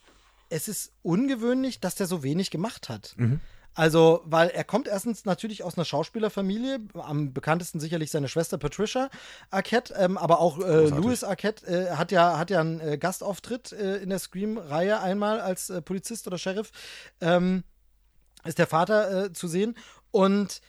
es 0.48 0.68
ist 0.68 0.92
ungewöhnlich, 1.02 1.80
dass 1.80 1.94
der 1.94 2.06
so 2.06 2.22
wenig 2.22 2.50
gemacht 2.50 2.88
hat. 2.88 3.14
Also, 3.74 4.20
weil 4.24 4.50
er 4.50 4.64
kommt 4.64 4.86
erstens 4.86 5.24
natürlich 5.24 5.64
aus 5.64 5.78
einer 5.78 5.84
Schauspielerfamilie, 5.84 6.80
am 6.94 7.32
bekanntesten 7.32 7.80
sicherlich 7.80 8.10
seine 8.10 8.28
Schwester 8.28 8.58
Patricia 8.58 9.08
Arquette, 9.50 9.94
ähm, 9.94 10.18
aber 10.18 10.40
auch 10.40 10.58
äh, 10.58 10.88
Louis 10.88 11.24
Arquette 11.24 11.66
äh, 11.66 11.90
hat 11.92 12.12
ja, 12.12 12.38
hat 12.38 12.50
ja 12.50 12.60
einen 12.60 12.80
äh, 12.80 12.98
Gastauftritt 12.98 13.72
äh, 13.72 13.96
in 13.96 14.10
der 14.10 14.18
Scream-Reihe 14.18 15.00
einmal 15.00 15.40
als 15.40 15.70
äh, 15.70 15.80
Polizist 15.80 16.26
oder 16.26 16.36
Sheriff. 16.36 16.70
Ähm, 17.20 17.64
ist 18.44 18.58
der 18.58 18.66
Vater 18.66 19.24
äh, 19.24 19.32
zu 19.32 19.48
sehen. 19.48 19.76
Und 20.10 20.60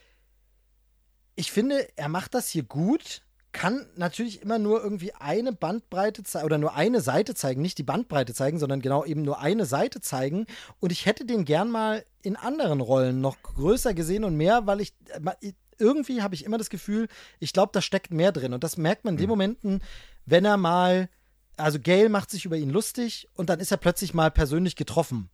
ich 1.35 1.51
finde, 1.51 1.87
er 1.95 2.09
macht 2.09 2.33
das 2.33 2.47
hier 2.49 2.63
gut, 2.63 3.21
kann 3.53 3.85
natürlich 3.95 4.41
immer 4.41 4.59
nur 4.59 4.83
irgendwie 4.83 5.13
eine 5.13 5.53
Bandbreite 5.53 6.23
zeigen 6.23 6.45
oder 6.45 6.57
nur 6.57 6.75
eine 6.75 7.01
Seite 7.01 7.35
zeigen, 7.35 7.61
nicht 7.61 7.77
die 7.77 7.83
Bandbreite 7.83 8.33
zeigen, 8.33 8.59
sondern 8.59 8.81
genau 8.81 9.05
eben 9.05 9.21
nur 9.21 9.39
eine 9.39 9.65
Seite 9.65 10.01
zeigen. 10.01 10.47
Und 10.79 10.91
ich 10.91 11.05
hätte 11.05 11.23
den 11.25 11.45
gern 11.45 11.69
mal 11.69 12.03
in 12.23 12.35
anderen 12.35 12.81
Rollen 12.81 13.21
noch 13.21 13.41
größer 13.43 13.93
gesehen 13.93 14.23
und 14.23 14.35
mehr, 14.35 14.65
weil 14.65 14.81
ich 14.81 14.93
äh, 15.09 15.53
irgendwie 15.77 16.21
habe 16.21 16.35
ich 16.35 16.45
immer 16.45 16.57
das 16.57 16.69
Gefühl, 16.69 17.07
ich 17.39 17.53
glaube, 17.53 17.71
da 17.73 17.81
steckt 17.81 18.11
mehr 18.11 18.31
drin. 18.31 18.53
Und 18.53 18.63
das 18.63 18.77
merkt 18.77 19.05
man 19.05 19.13
in 19.15 19.19
den 19.19 19.29
Momenten, 19.29 19.81
wenn 20.25 20.45
er 20.45 20.57
mal, 20.57 21.09
also 21.57 21.79
Gail 21.79 22.09
macht 22.09 22.31
sich 22.31 22.45
über 22.45 22.57
ihn 22.57 22.69
lustig 22.69 23.29
und 23.35 23.49
dann 23.49 23.59
ist 23.59 23.71
er 23.71 23.77
plötzlich 23.77 24.13
mal 24.13 24.31
persönlich 24.31 24.75
getroffen 24.75 25.29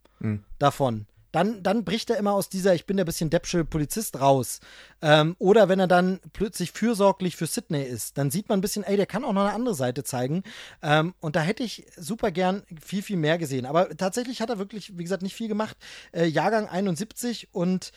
davon. 0.58 1.06
Dann, 1.32 1.62
dann 1.62 1.84
bricht 1.84 2.10
er 2.10 2.16
immer 2.16 2.32
aus 2.32 2.48
dieser, 2.48 2.74
ich 2.74 2.86
bin 2.86 2.96
der 2.96 3.04
bisschen 3.04 3.30
deppsche 3.30 3.64
Polizist 3.64 4.20
raus. 4.20 4.60
Ähm, 5.02 5.36
oder 5.38 5.68
wenn 5.68 5.80
er 5.80 5.86
dann 5.86 6.20
plötzlich 6.32 6.72
fürsorglich 6.72 7.36
für 7.36 7.46
Sydney 7.46 7.82
ist, 7.82 8.18
dann 8.18 8.30
sieht 8.30 8.48
man 8.48 8.58
ein 8.58 8.62
bisschen, 8.62 8.84
ey, 8.84 8.96
der 8.96 9.06
kann 9.06 9.24
auch 9.24 9.32
noch 9.32 9.42
eine 9.42 9.54
andere 9.54 9.74
Seite 9.74 10.04
zeigen. 10.04 10.42
Ähm, 10.82 11.14
und 11.20 11.36
da 11.36 11.40
hätte 11.40 11.62
ich 11.62 11.86
super 11.96 12.30
gern 12.30 12.62
viel, 12.84 13.02
viel 13.02 13.16
mehr 13.16 13.38
gesehen. 13.38 13.66
Aber 13.66 13.96
tatsächlich 13.96 14.40
hat 14.40 14.50
er 14.50 14.58
wirklich, 14.58 14.96
wie 14.98 15.04
gesagt, 15.04 15.22
nicht 15.22 15.34
viel 15.34 15.48
gemacht. 15.48 15.76
Äh, 16.12 16.26
Jahrgang 16.26 16.68
71 16.68 17.48
und 17.52 17.92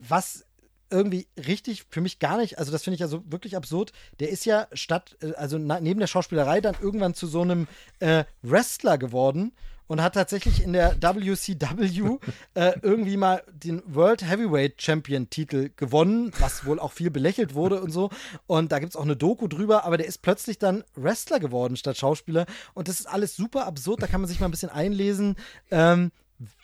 was 0.00 0.44
irgendwie 0.90 1.26
richtig 1.36 1.84
für 1.90 2.00
mich 2.00 2.18
gar 2.18 2.36
nicht, 2.36 2.58
also 2.58 2.70
das 2.70 2.84
finde 2.84 2.94
ich 2.94 3.00
ja 3.00 3.08
so 3.08 3.22
wirklich 3.30 3.56
absurd. 3.56 3.92
Der 4.20 4.28
ist 4.28 4.44
ja 4.44 4.68
statt, 4.72 5.16
äh, 5.20 5.32
also 5.34 5.58
neben 5.58 6.00
der 6.00 6.06
Schauspielerei 6.06 6.60
dann 6.60 6.76
irgendwann 6.80 7.14
zu 7.14 7.26
so 7.26 7.42
einem 7.42 7.66
äh, 8.00 8.24
Wrestler 8.42 8.98
geworden 8.98 9.52
und 9.86 10.02
hat 10.02 10.14
tatsächlich 10.14 10.62
in 10.62 10.72
der 10.72 10.96
WCW 11.00 12.18
äh, 12.54 12.72
irgendwie 12.82 13.16
mal 13.16 13.42
den 13.52 13.82
World 13.86 14.28
Heavyweight 14.28 14.80
Champion 14.80 15.28
Titel 15.28 15.70
gewonnen, 15.76 16.32
was 16.38 16.64
wohl 16.64 16.78
auch 16.78 16.92
viel 16.92 17.10
belächelt 17.10 17.54
wurde 17.54 17.80
und 17.80 17.90
so. 17.90 18.10
Und 18.46 18.72
da 18.72 18.78
gibt 18.78 18.90
es 18.90 18.96
auch 18.96 19.04
eine 19.04 19.16
Doku 19.16 19.46
drüber, 19.46 19.84
aber 19.84 19.96
der 19.96 20.06
ist 20.06 20.22
plötzlich 20.22 20.58
dann 20.58 20.84
Wrestler 20.94 21.40
geworden 21.40 21.76
statt 21.76 21.96
Schauspieler. 21.96 22.46
Und 22.72 22.88
das 22.88 23.00
ist 23.00 23.06
alles 23.06 23.36
super 23.36 23.66
absurd, 23.66 24.02
da 24.02 24.06
kann 24.06 24.20
man 24.20 24.28
sich 24.28 24.40
mal 24.40 24.48
ein 24.48 24.52
bisschen 24.52 24.70
einlesen. 24.70 25.36
Ähm, 25.70 26.12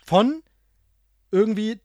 von 0.04 0.42
irgendwie 1.30 1.80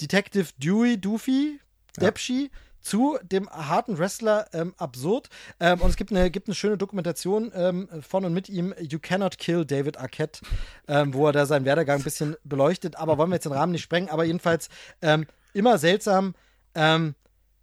Detective 0.00 0.48
Dewey, 0.58 1.00
Doofy, 1.00 1.60
Depschi 2.00 2.50
zu 2.82 3.18
dem 3.22 3.48
harten 3.48 3.98
Wrestler 3.98 4.46
ähm, 4.52 4.74
absurd. 4.76 5.28
Ähm, 5.60 5.80
und 5.80 5.90
es 5.90 5.96
gibt 5.96 6.10
eine, 6.10 6.30
gibt 6.30 6.48
eine 6.48 6.54
schöne 6.54 6.76
Dokumentation 6.76 7.50
ähm, 7.54 7.88
von 8.02 8.24
und 8.24 8.34
mit 8.34 8.48
ihm, 8.48 8.74
You 8.80 8.98
Cannot 9.00 9.38
Kill 9.38 9.64
David 9.64 9.98
Arquette, 9.98 10.40
ähm, 10.88 11.14
wo 11.14 11.26
er 11.26 11.32
da 11.32 11.46
seinen 11.46 11.64
Werdegang 11.64 12.00
ein 12.00 12.04
bisschen 12.04 12.36
beleuchtet. 12.44 12.96
Aber 12.96 13.16
wollen 13.18 13.30
wir 13.30 13.36
jetzt 13.36 13.44
den 13.44 13.52
Rahmen 13.52 13.72
nicht 13.72 13.82
sprengen. 13.82 14.10
Aber 14.10 14.24
jedenfalls 14.24 14.68
ähm, 15.00 15.26
immer 15.54 15.78
seltsam, 15.78 16.34
ähm, 16.74 17.14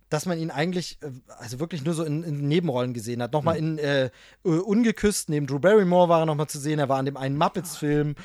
dass 0.10 0.26
man 0.26 0.40
ihn 0.40 0.50
eigentlich, 0.50 0.98
äh, 1.04 1.12
also 1.38 1.60
wirklich 1.60 1.84
nur 1.84 1.94
so 1.94 2.04
in, 2.04 2.24
in 2.24 2.48
Nebenrollen 2.48 2.94
gesehen 2.94 3.22
hat. 3.22 3.34
Nochmal 3.34 3.58
in 3.58 3.78
äh, 3.78 4.10
Ungeküsst, 4.44 5.30
neben 5.30 5.46
Drew 5.46 5.60
Barrymore 5.60 6.10
war 6.10 6.22
er 6.22 6.26
nochmal 6.26 6.48
zu 6.48 6.60
sehen. 6.60 6.80
Er 6.80 6.90
war 6.90 6.98
an 6.98 7.06
dem 7.06 7.18
einen 7.18 7.38
Muppets-Film. 7.38 8.16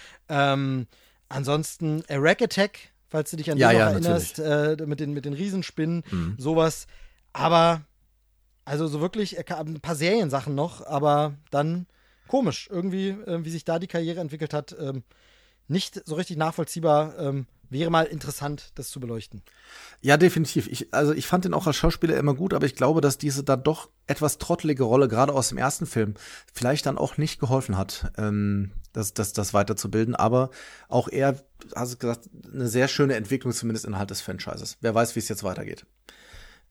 Ansonsten 1.34 2.04
äh, 2.06 2.16
Rack 2.16 2.42
Attack, 2.42 2.78
falls 3.14 3.30
du 3.30 3.36
dich 3.36 3.48
an 3.48 3.58
Ja, 3.58 3.68
den 3.68 3.78
noch 3.78 3.86
ja, 3.86 3.90
erinnerst, 3.92 4.40
äh, 4.40 4.76
mit, 4.86 4.98
den, 4.98 5.12
mit 5.12 5.24
den 5.24 5.34
Riesenspinnen, 5.34 6.02
sowas. 6.36 6.88
Aber, 7.32 7.82
also 8.64 8.88
so 8.88 9.00
wirklich, 9.00 9.36
kam 9.46 9.68
ein 9.68 9.80
paar 9.80 9.94
Seriensachen 9.94 10.56
noch, 10.56 10.84
aber 10.84 11.34
dann 11.52 11.86
komisch. 12.26 12.68
Irgendwie, 12.72 13.10
äh, 13.10 13.44
wie 13.44 13.50
sich 13.50 13.64
da 13.64 13.78
die 13.78 13.86
Karriere 13.86 14.18
entwickelt 14.18 14.52
hat, 14.52 14.74
ähm, 14.80 15.04
nicht 15.68 16.02
so 16.04 16.16
richtig 16.16 16.38
nachvollziehbar. 16.38 17.16
Ähm, 17.20 17.46
wäre 17.74 17.90
mal 17.90 18.04
interessant, 18.06 18.72
das 18.76 18.88
zu 18.88 19.00
beleuchten. 19.00 19.42
Ja, 20.00 20.16
definitiv. 20.16 20.66
Ich, 20.68 20.94
also 20.94 21.12
ich 21.12 21.26
fand 21.26 21.44
ihn 21.44 21.52
auch 21.52 21.66
als 21.66 21.76
Schauspieler 21.76 22.16
immer 22.16 22.34
gut, 22.34 22.54
aber 22.54 22.64
ich 22.64 22.74
glaube, 22.74 23.02
dass 23.02 23.18
diese 23.18 23.44
dann 23.44 23.62
doch 23.62 23.90
etwas 24.06 24.38
trottelige 24.38 24.84
Rolle, 24.84 25.08
gerade 25.08 25.34
aus 25.34 25.50
dem 25.50 25.58
ersten 25.58 25.84
Film, 25.84 26.14
vielleicht 26.52 26.86
dann 26.86 26.96
auch 26.96 27.18
nicht 27.18 27.40
geholfen 27.40 27.76
hat, 27.76 28.10
ähm, 28.16 28.70
das, 28.94 29.12
das, 29.12 29.34
das 29.34 29.52
weiterzubilden. 29.52 30.14
Aber 30.14 30.50
auch 30.88 31.08
er, 31.08 31.42
hast 31.76 31.94
du 31.94 31.98
gesagt, 31.98 32.30
eine 32.50 32.68
sehr 32.68 32.88
schöne 32.88 33.16
Entwicklung, 33.16 33.52
zumindest 33.52 33.84
innerhalb 33.84 34.08
des 34.08 34.22
Franchises. 34.22 34.78
Wer 34.80 34.94
weiß, 34.94 35.14
wie 35.16 35.20
es 35.20 35.28
jetzt 35.28 35.44
weitergeht. 35.44 35.84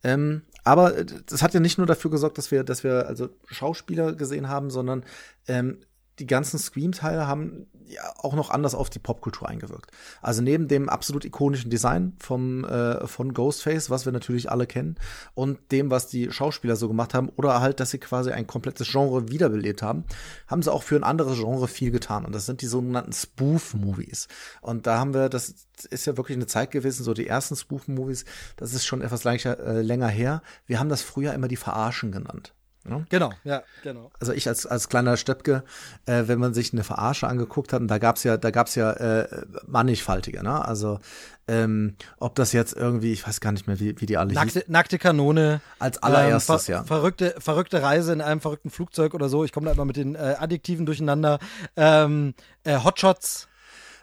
Ähm, 0.03 0.41
aber 0.63 0.97
äh, 0.97 1.05
das 1.25 1.41
hat 1.41 1.53
ja 1.53 1.59
nicht 1.59 1.77
nur 1.77 1.87
dafür 1.87 2.11
gesorgt, 2.11 2.37
dass 2.37 2.51
wir, 2.51 2.63
dass 2.63 2.83
wir 2.83 3.07
also 3.07 3.29
Schauspieler 3.47 4.13
gesehen 4.13 4.49
haben, 4.49 4.69
sondern 4.69 5.03
ähm, 5.47 5.79
die 6.19 6.27
ganzen 6.27 6.59
Scream-Teile 6.59 7.27
haben 7.27 7.67
ja 7.87 8.01
auch 8.17 8.33
noch 8.33 8.49
anders 8.49 8.75
auf 8.75 8.89
die 8.89 8.99
Popkultur 8.99 9.47
eingewirkt. 9.47 9.91
Also 10.21 10.41
neben 10.41 10.67
dem 10.67 10.89
absolut 10.89 11.25
ikonischen 11.25 11.69
Design 11.69 12.13
vom, 12.19 12.63
äh, 12.65 13.07
von 13.07 13.33
Ghostface, 13.33 13.89
was 13.89 14.05
wir 14.05 14.11
natürlich 14.11 14.51
alle 14.51 14.67
kennen, 14.67 14.95
und 15.33 15.71
dem, 15.71 15.91
was 15.91 16.07
die 16.07 16.31
Schauspieler 16.31 16.75
so 16.75 16.87
gemacht 16.87 17.13
haben, 17.13 17.29
oder 17.29 17.61
halt, 17.61 17.79
dass 17.79 17.91
sie 17.91 17.99
quasi 17.99 18.31
ein 18.31 18.47
komplettes 18.47 18.89
Genre 18.89 19.29
wiederbelebt 19.29 19.81
haben, 19.81 20.05
haben 20.47 20.61
sie 20.61 20.71
auch 20.71 20.83
für 20.83 20.95
ein 20.95 21.03
anderes 21.03 21.37
Genre 21.37 21.67
viel 21.67 21.91
getan. 21.91 22.25
Und 22.25 22.33
das 22.33 22.45
sind 22.45 22.61
die 22.61 22.67
sogenannten 22.67 23.13
Spoof-Movies. 23.13 24.27
Und 24.61 24.87
da 24.87 24.99
haben 24.99 25.13
wir, 25.13 25.29
das 25.29 25.67
ist 25.89 26.05
ja 26.05 26.17
wirklich 26.17 26.37
eine 26.37 26.47
Zeit 26.47 26.71
gewesen, 26.71 27.03
so 27.03 27.13
die 27.13 27.27
ersten 27.27 27.55
Spoof-Movies, 27.55 28.25
das 28.55 28.73
ist 28.73 28.85
schon 28.85 29.01
etwas 29.01 29.23
länger, 29.23 29.59
äh, 29.59 29.81
länger 29.81 30.07
her. 30.07 30.41
Wir 30.65 30.79
haben 30.79 30.89
das 30.89 31.01
früher 31.01 31.33
immer 31.33 31.47
die 31.47 31.57
Verarschen 31.57 32.11
genannt. 32.11 32.53
Ja? 32.89 33.01
Genau, 33.09 33.31
ja, 33.43 33.63
genau. 33.81 34.11
also 34.19 34.33
ich 34.33 34.47
als, 34.47 34.65
als 34.65 34.89
kleiner 34.89 35.15
Stöpke, 35.15 35.63
äh, 36.05 36.23
wenn 36.27 36.39
man 36.39 36.53
sich 36.53 36.73
eine 36.73 36.83
Verarsche 36.83 37.27
angeguckt 37.27 37.71
hat, 37.71 37.81
und 37.81 37.87
da 37.87 37.97
gab's 37.97 38.23
ja, 38.23 38.35
da 38.37 38.51
gab's 38.51 38.75
ja 38.75 38.91
äh, 38.91 39.45
mannigfaltige, 39.65 40.43
ne? 40.43 40.65
Also 40.65 40.99
ähm, 41.47 41.95
ob 42.19 42.35
das 42.35 42.53
jetzt 42.53 42.73
irgendwie, 42.73 43.11
ich 43.11 43.27
weiß 43.27 43.41
gar 43.41 43.51
nicht 43.51 43.67
mehr, 43.67 43.79
wie, 43.79 43.99
wie 43.99 44.05
die 44.05 44.17
alle. 44.17 44.33
Nackte, 44.33 44.63
nackte 44.67 44.97
Kanone. 44.97 45.61
Als 45.79 46.01
allererstes, 46.01 46.65
ver 46.65 46.75
ja. 46.75 46.83
Verrückte, 46.83 47.35
verrückte 47.37 47.81
Reise 47.81 48.13
in 48.13 48.21
einem 48.21 48.39
verrückten 48.39 48.69
Flugzeug 48.69 49.13
oder 49.13 49.27
so. 49.27 49.43
Ich 49.43 49.51
komme 49.51 49.65
da 49.65 49.73
immer 49.73 49.85
mit 49.85 49.97
den 49.97 50.15
äh, 50.15 50.35
Adjektiven 50.39 50.85
durcheinander. 50.85 51.39
Ähm, 51.75 52.33
äh, 52.63 52.79
Hotshots. 52.79 53.47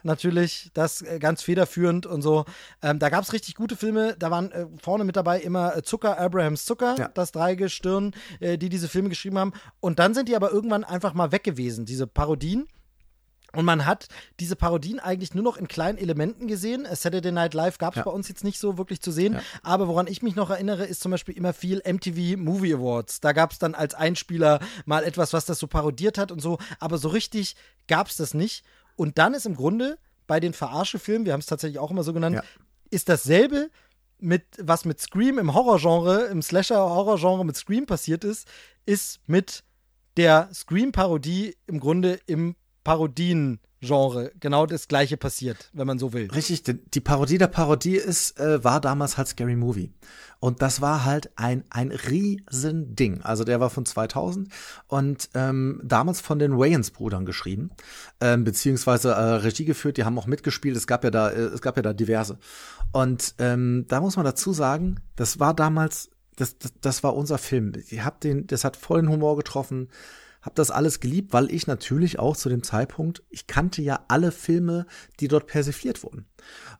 Natürlich, 0.03 0.71
das 0.73 1.01
äh, 1.01 1.19
ganz 1.19 1.41
federführend 1.43 2.05
und 2.05 2.21
so. 2.21 2.45
Ähm, 2.81 2.99
da 2.99 3.09
gab 3.09 3.23
es 3.23 3.33
richtig 3.33 3.55
gute 3.55 3.75
Filme. 3.75 4.15
Da 4.17 4.31
waren 4.31 4.51
äh, 4.51 4.65
vorne 4.81 5.03
mit 5.03 5.15
dabei 5.15 5.39
immer 5.41 5.75
äh, 5.75 5.83
Zucker, 5.83 6.17
Abrahams 6.19 6.65
Zucker, 6.65 6.95
Ja. 6.97 7.07
das 7.09 7.31
Dreigestirn, 7.31 8.13
äh, 8.39 8.57
die 8.57 8.69
diese 8.69 8.87
Filme 8.89 9.09
geschrieben 9.09 9.37
haben. 9.37 9.53
Und 9.79 9.99
dann 9.99 10.13
sind 10.13 10.29
die 10.29 10.35
aber 10.35 10.51
irgendwann 10.51 10.83
einfach 10.83 11.13
mal 11.13 11.31
weg 11.31 11.43
gewesen, 11.43 11.85
diese 11.85 12.07
Parodien. 12.07 12.67
Und 13.53 13.65
man 13.65 13.85
hat 13.85 14.07
diese 14.39 14.55
Parodien 14.55 15.01
eigentlich 15.01 15.33
nur 15.35 15.43
noch 15.43 15.57
in 15.57 15.67
kleinen 15.67 15.97
Elementen 15.97 16.47
gesehen. 16.47 16.87
Saturday 16.89 17.33
Night 17.33 17.53
Live 17.53 17.79
gab 17.79 17.95
es 17.95 17.97
Ja. 17.97 18.03
bei 18.03 18.11
uns 18.11 18.29
jetzt 18.29 18.45
nicht 18.45 18.57
so 18.57 18.77
wirklich 18.77 19.01
zu 19.01 19.11
sehen. 19.11 19.37
Aber 19.61 19.89
woran 19.89 20.07
ich 20.07 20.21
mich 20.21 20.35
noch 20.37 20.49
erinnere, 20.51 20.85
ist 20.85 21.01
zum 21.01 21.11
Beispiel 21.11 21.35
immer 21.35 21.51
viel 21.51 21.81
MTV 21.83 22.37
Movie 22.37 22.73
Awards. 22.73 23.19
Da 23.19 23.33
gab 23.33 23.51
es 23.51 23.59
dann 23.59 23.75
als 23.75 23.93
Einspieler 23.93 24.61
mal 24.85 25.03
etwas, 25.03 25.33
was 25.33 25.43
das 25.43 25.59
so 25.59 25.67
parodiert 25.67 26.17
hat 26.17 26.31
und 26.31 26.41
so. 26.41 26.59
Aber 26.79 26.97
so 26.97 27.09
richtig 27.09 27.57
gab 27.89 28.07
es 28.07 28.15
das 28.15 28.33
nicht. 28.33 28.63
Und 28.95 29.17
dann 29.17 29.33
ist 29.33 29.45
im 29.45 29.55
Grunde 29.55 29.97
bei 30.27 30.39
den 30.39 30.53
Verarschefilmen, 30.53 31.25
wir 31.25 31.33
haben 31.33 31.39
es 31.39 31.45
tatsächlich 31.45 31.79
auch 31.79 31.91
immer 31.91 32.03
so 32.03 32.13
genannt, 32.13 32.35
Ja. 32.35 32.43
ist 32.89 33.09
dasselbe 33.09 33.69
mit, 34.19 34.43
was 34.59 34.85
mit 34.85 34.99
Scream 34.99 35.39
im 35.39 35.53
Horrorgenre, 35.53 36.25
im 36.25 36.41
Slasher-Horrorgenre 36.41 37.45
mit 37.45 37.55
Scream 37.55 37.85
passiert 37.85 38.23
ist, 38.23 38.47
ist 38.85 39.19
mit 39.27 39.63
der 40.17 40.49
Scream-Parodie 40.53 41.55
im 41.67 41.79
Grunde 41.79 42.19
im 42.27 42.55
Parodien-Genre 43.81 44.31
genau 44.39 44.65
das 44.65 44.87
gleiche 44.87 45.17
passiert, 45.17 45.69
wenn 45.73 45.87
man 45.87 45.99
so 45.99 46.13
will. 46.13 46.29
Richtig, 46.31 46.63
die 46.63 46.99
Parodie 46.99 47.37
der 47.37 47.47
Parodie 47.47 47.95
ist, 47.95 48.39
äh, 48.39 48.63
war 48.63 48.79
damals 48.79 49.17
halt 49.17 49.27
Scary 49.27 49.55
Movie. 49.55 49.91
Und 50.39 50.61
das 50.61 50.81
war 50.81 51.05
halt 51.05 51.29
ein, 51.35 51.63
ein 51.69 51.91
Riesending. 51.91 53.21
Also 53.21 53.43
der 53.43 53.59
war 53.59 53.69
von 53.69 53.85
2000 53.85 54.49
und 54.87 55.29
ähm, 55.35 55.79
damals 55.83 56.19
von 56.19 56.39
den 56.39 56.57
Wayans-Brüdern 56.57 57.25
geschrieben, 57.25 57.71
ähm, 58.19 58.43
beziehungsweise 58.43 59.11
äh, 59.11 59.21
Regie 59.35 59.65
geführt, 59.65 59.97
die 59.97 60.03
haben 60.03 60.17
auch 60.17 60.25
mitgespielt. 60.25 60.75
Es 60.75 60.87
gab 60.87 61.03
ja 61.03 61.11
da, 61.11 61.29
äh, 61.29 61.41
es 61.41 61.61
gab 61.61 61.75
ja 61.75 61.83
da 61.83 61.93
diverse. 61.93 62.39
Und 62.91 63.35
ähm, 63.37 63.85
da 63.87 64.01
muss 64.01 64.15
man 64.15 64.25
dazu 64.25 64.51
sagen, 64.53 64.99
das 65.15 65.39
war 65.39 65.53
damals, 65.53 66.09
das, 66.37 66.57
das, 66.57 66.73
das 66.81 67.03
war 67.03 67.15
unser 67.15 67.37
Film. 67.37 67.73
Ich 67.89 68.03
hab 68.03 68.19
den, 68.19 68.47
das 68.47 68.63
hat 68.63 68.77
voll 68.77 69.01
den 69.01 69.11
Humor 69.11 69.37
getroffen 69.37 69.89
habe 70.41 70.55
das 70.55 70.71
alles 70.71 70.99
geliebt, 70.99 71.33
weil 71.33 71.51
ich 71.51 71.67
natürlich 71.67 72.17
auch 72.17 72.35
zu 72.35 72.49
dem 72.49 72.63
Zeitpunkt, 72.63 73.23
ich 73.29 73.47
kannte 73.47 73.81
ja 73.81 74.05
alle 74.07 74.31
Filme, 74.31 74.87
die 75.19 75.27
dort 75.27 75.47
persifliert 75.47 76.03
wurden. 76.03 76.25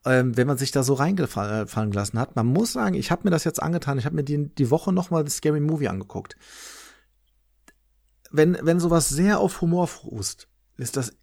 Ähm, 0.03 0.35
wenn 0.35 0.47
man 0.47 0.57
sich 0.57 0.71
da 0.71 0.83
so 0.83 0.95
reingefallen 0.95 1.91
gelassen 1.91 2.19
hat, 2.19 2.35
man 2.35 2.47
muss 2.47 2.73
sagen, 2.73 2.95
ich 2.95 3.11
habe 3.11 3.23
mir 3.25 3.31
das 3.31 3.43
jetzt 3.43 3.61
angetan, 3.61 3.99
ich 3.99 4.05
habe 4.05 4.15
mir 4.15 4.23
die, 4.23 4.53
die 4.55 4.71
Woche 4.71 4.91
nochmal 4.91 5.23
das 5.23 5.37
Scary 5.37 5.59
Movie 5.59 5.89
angeguckt. 5.89 6.35
Wenn, 8.31 8.57
wenn 8.61 8.79
sowas 8.79 9.09
sehr 9.09 9.39
auf 9.39 9.61
Humor 9.61 9.87
fußt, 9.87 10.47
ist 10.77 10.97
das, 10.97 11.13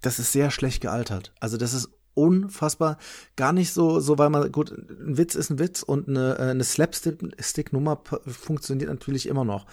das 0.00 0.18
ist 0.18 0.32
sehr 0.32 0.50
schlecht 0.50 0.80
gealtert. 0.80 1.34
Also 1.40 1.56
das 1.58 1.74
ist 1.74 1.90
unfassbar, 2.14 2.96
gar 3.36 3.52
nicht 3.52 3.72
so, 3.72 4.00
so 4.00 4.18
weil 4.18 4.30
man, 4.30 4.50
gut, 4.52 4.70
ein 4.70 5.18
Witz 5.18 5.34
ist 5.34 5.50
ein 5.50 5.58
Witz 5.58 5.82
und 5.82 6.08
eine, 6.08 6.38
äh, 6.38 6.50
eine 6.50 6.64
Slapstick-Nummer 6.64 8.02
funktioniert 8.26 8.88
natürlich 8.88 9.26
immer 9.26 9.44
noch 9.44 9.66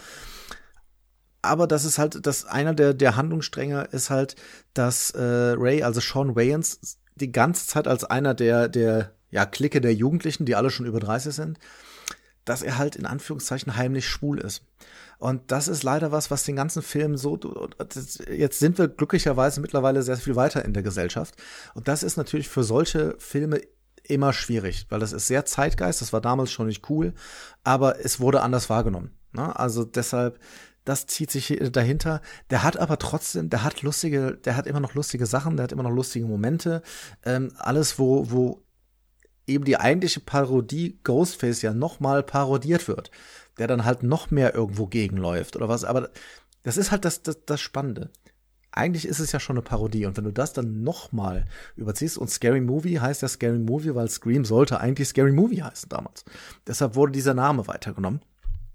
aber 1.41 1.67
das 1.67 1.85
ist 1.85 1.97
halt, 1.97 2.25
das 2.25 2.45
einer 2.45 2.73
der, 2.73 2.93
der 2.93 3.15
Handlungsstränge 3.15 3.87
ist 3.91 4.09
halt, 4.09 4.35
dass 4.73 5.11
äh, 5.11 5.21
Ray, 5.21 5.83
also 5.83 5.99
Sean 5.99 6.35
Wayans, 6.35 6.97
die 7.15 7.31
ganze 7.31 7.67
Zeit 7.67 7.87
als 7.87 8.03
einer 8.03 8.33
der, 8.33 8.67
der, 8.67 9.13
ja, 9.29 9.45
Clique 9.45 9.81
der 9.81 9.93
Jugendlichen, 9.93 10.45
die 10.45 10.55
alle 10.55 10.69
schon 10.69 10.85
über 10.85 10.99
30 10.99 11.33
sind, 11.33 11.59
dass 12.45 12.61
er 12.61 12.77
halt 12.77 12.95
in 12.95 13.05
Anführungszeichen 13.05 13.75
heimlich 13.75 14.07
schwul 14.07 14.39
ist. 14.39 14.63
Und 15.19 15.51
das 15.51 15.67
ist 15.67 15.83
leider 15.83 16.11
was, 16.11 16.31
was 16.31 16.43
den 16.43 16.55
ganzen 16.55 16.81
Film 16.81 17.15
so, 17.15 17.37
das, 17.37 18.19
jetzt 18.27 18.59
sind 18.59 18.77
wir 18.79 18.87
glücklicherweise 18.87 19.61
mittlerweile 19.61 20.01
sehr 20.01 20.17
viel 20.17 20.35
weiter 20.35 20.65
in 20.65 20.73
der 20.73 20.81
Gesellschaft. 20.83 21.35
Und 21.75 21.87
das 21.87 22.01
ist 22.01 22.17
natürlich 22.17 22.49
für 22.49 22.63
solche 22.63 23.15
Filme 23.19 23.61
immer 24.03 24.33
schwierig, 24.33 24.87
weil 24.89 24.99
das 24.99 25.13
ist 25.13 25.27
sehr 25.27 25.45
Zeitgeist, 25.45 26.01
das 26.01 26.11
war 26.11 26.21
damals 26.21 26.51
schon 26.51 26.67
nicht 26.67 26.89
cool, 26.89 27.13
aber 27.63 28.03
es 28.03 28.19
wurde 28.19 28.41
anders 28.41 28.69
wahrgenommen. 28.69 29.11
Ne? 29.31 29.57
Also 29.57 29.83
deshalb, 29.83 30.39
das 30.85 31.05
zieht 31.05 31.31
sich 31.31 31.59
dahinter. 31.71 32.21
Der 32.49 32.63
hat 32.63 32.77
aber 32.77 32.97
trotzdem, 32.97 33.49
der 33.49 33.63
hat 33.63 33.81
lustige, 33.81 34.37
der 34.43 34.55
hat 34.55 34.67
immer 34.67 34.79
noch 34.79 34.95
lustige 34.95 35.25
Sachen, 35.25 35.57
der 35.57 35.65
hat 35.65 35.71
immer 35.71 35.83
noch 35.83 35.91
lustige 35.91 36.25
Momente. 36.25 36.81
Ähm, 37.23 37.51
alles, 37.57 37.99
wo, 37.99 38.31
wo 38.31 38.63
eben 39.47 39.65
die 39.65 39.77
eigentliche 39.77 40.19
Parodie 40.19 40.99
Ghostface 41.03 41.61
ja 41.61 41.73
noch 41.73 41.99
mal 41.99 42.23
parodiert 42.23 42.87
wird, 42.87 43.11
der 43.57 43.67
dann 43.67 43.85
halt 43.85 44.03
noch 44.03 44.31
mehr 44.31 44.55
irgendwo 44.55 44.87
gegenläuft 44.87 45.55
oder 45.55 45.69
was. 45.69 45.83
Aber 45.83 46.09
das 46.63 46.77
ist 46.77 46.91
halt 46.91 47.05
das, 47.05 47.21
das, 47.23 47.45
das 47.45 47.61
Spannende. 47.61 48.09
Eigentlich 48.73 49.05
ist 49.05 49.19
es 49.19 49.33
ja 49.33 49.39
schon 49.41 49.57
eine 49.57 49.63
Parodie 49.63 50.05
und 50.05 50.15
wenn 50.15 50.23
du 50.23 50.31
das 50.31 50.53
dann 50.53 50.81
noch 50.81 51.11
mal 51.11 51.45
überziehst 51.75 52.17
und 52.17 52.29
Scary 52.29 52.61
Movie 52.61 52.99
heißt 52.99 53.21
ja 53.21 53.27
Scary 53.27 53.59
Movie, 53.59 53.93
weil 53.95 54.07
Scream 54.09 54.45
sollte 54.45 54.79
eigentlich 54.79 55.09
Scary 55.09 55.33
Movie 55.33 55.61
heißen 55.61 55.89
damals. 55.89 56.23
Deshalb 56.65 56.95
wurde 56.95 57.11
dieser 57.11 57.33
Name 57.33 57.67
weitergenommen. 57.67 58.21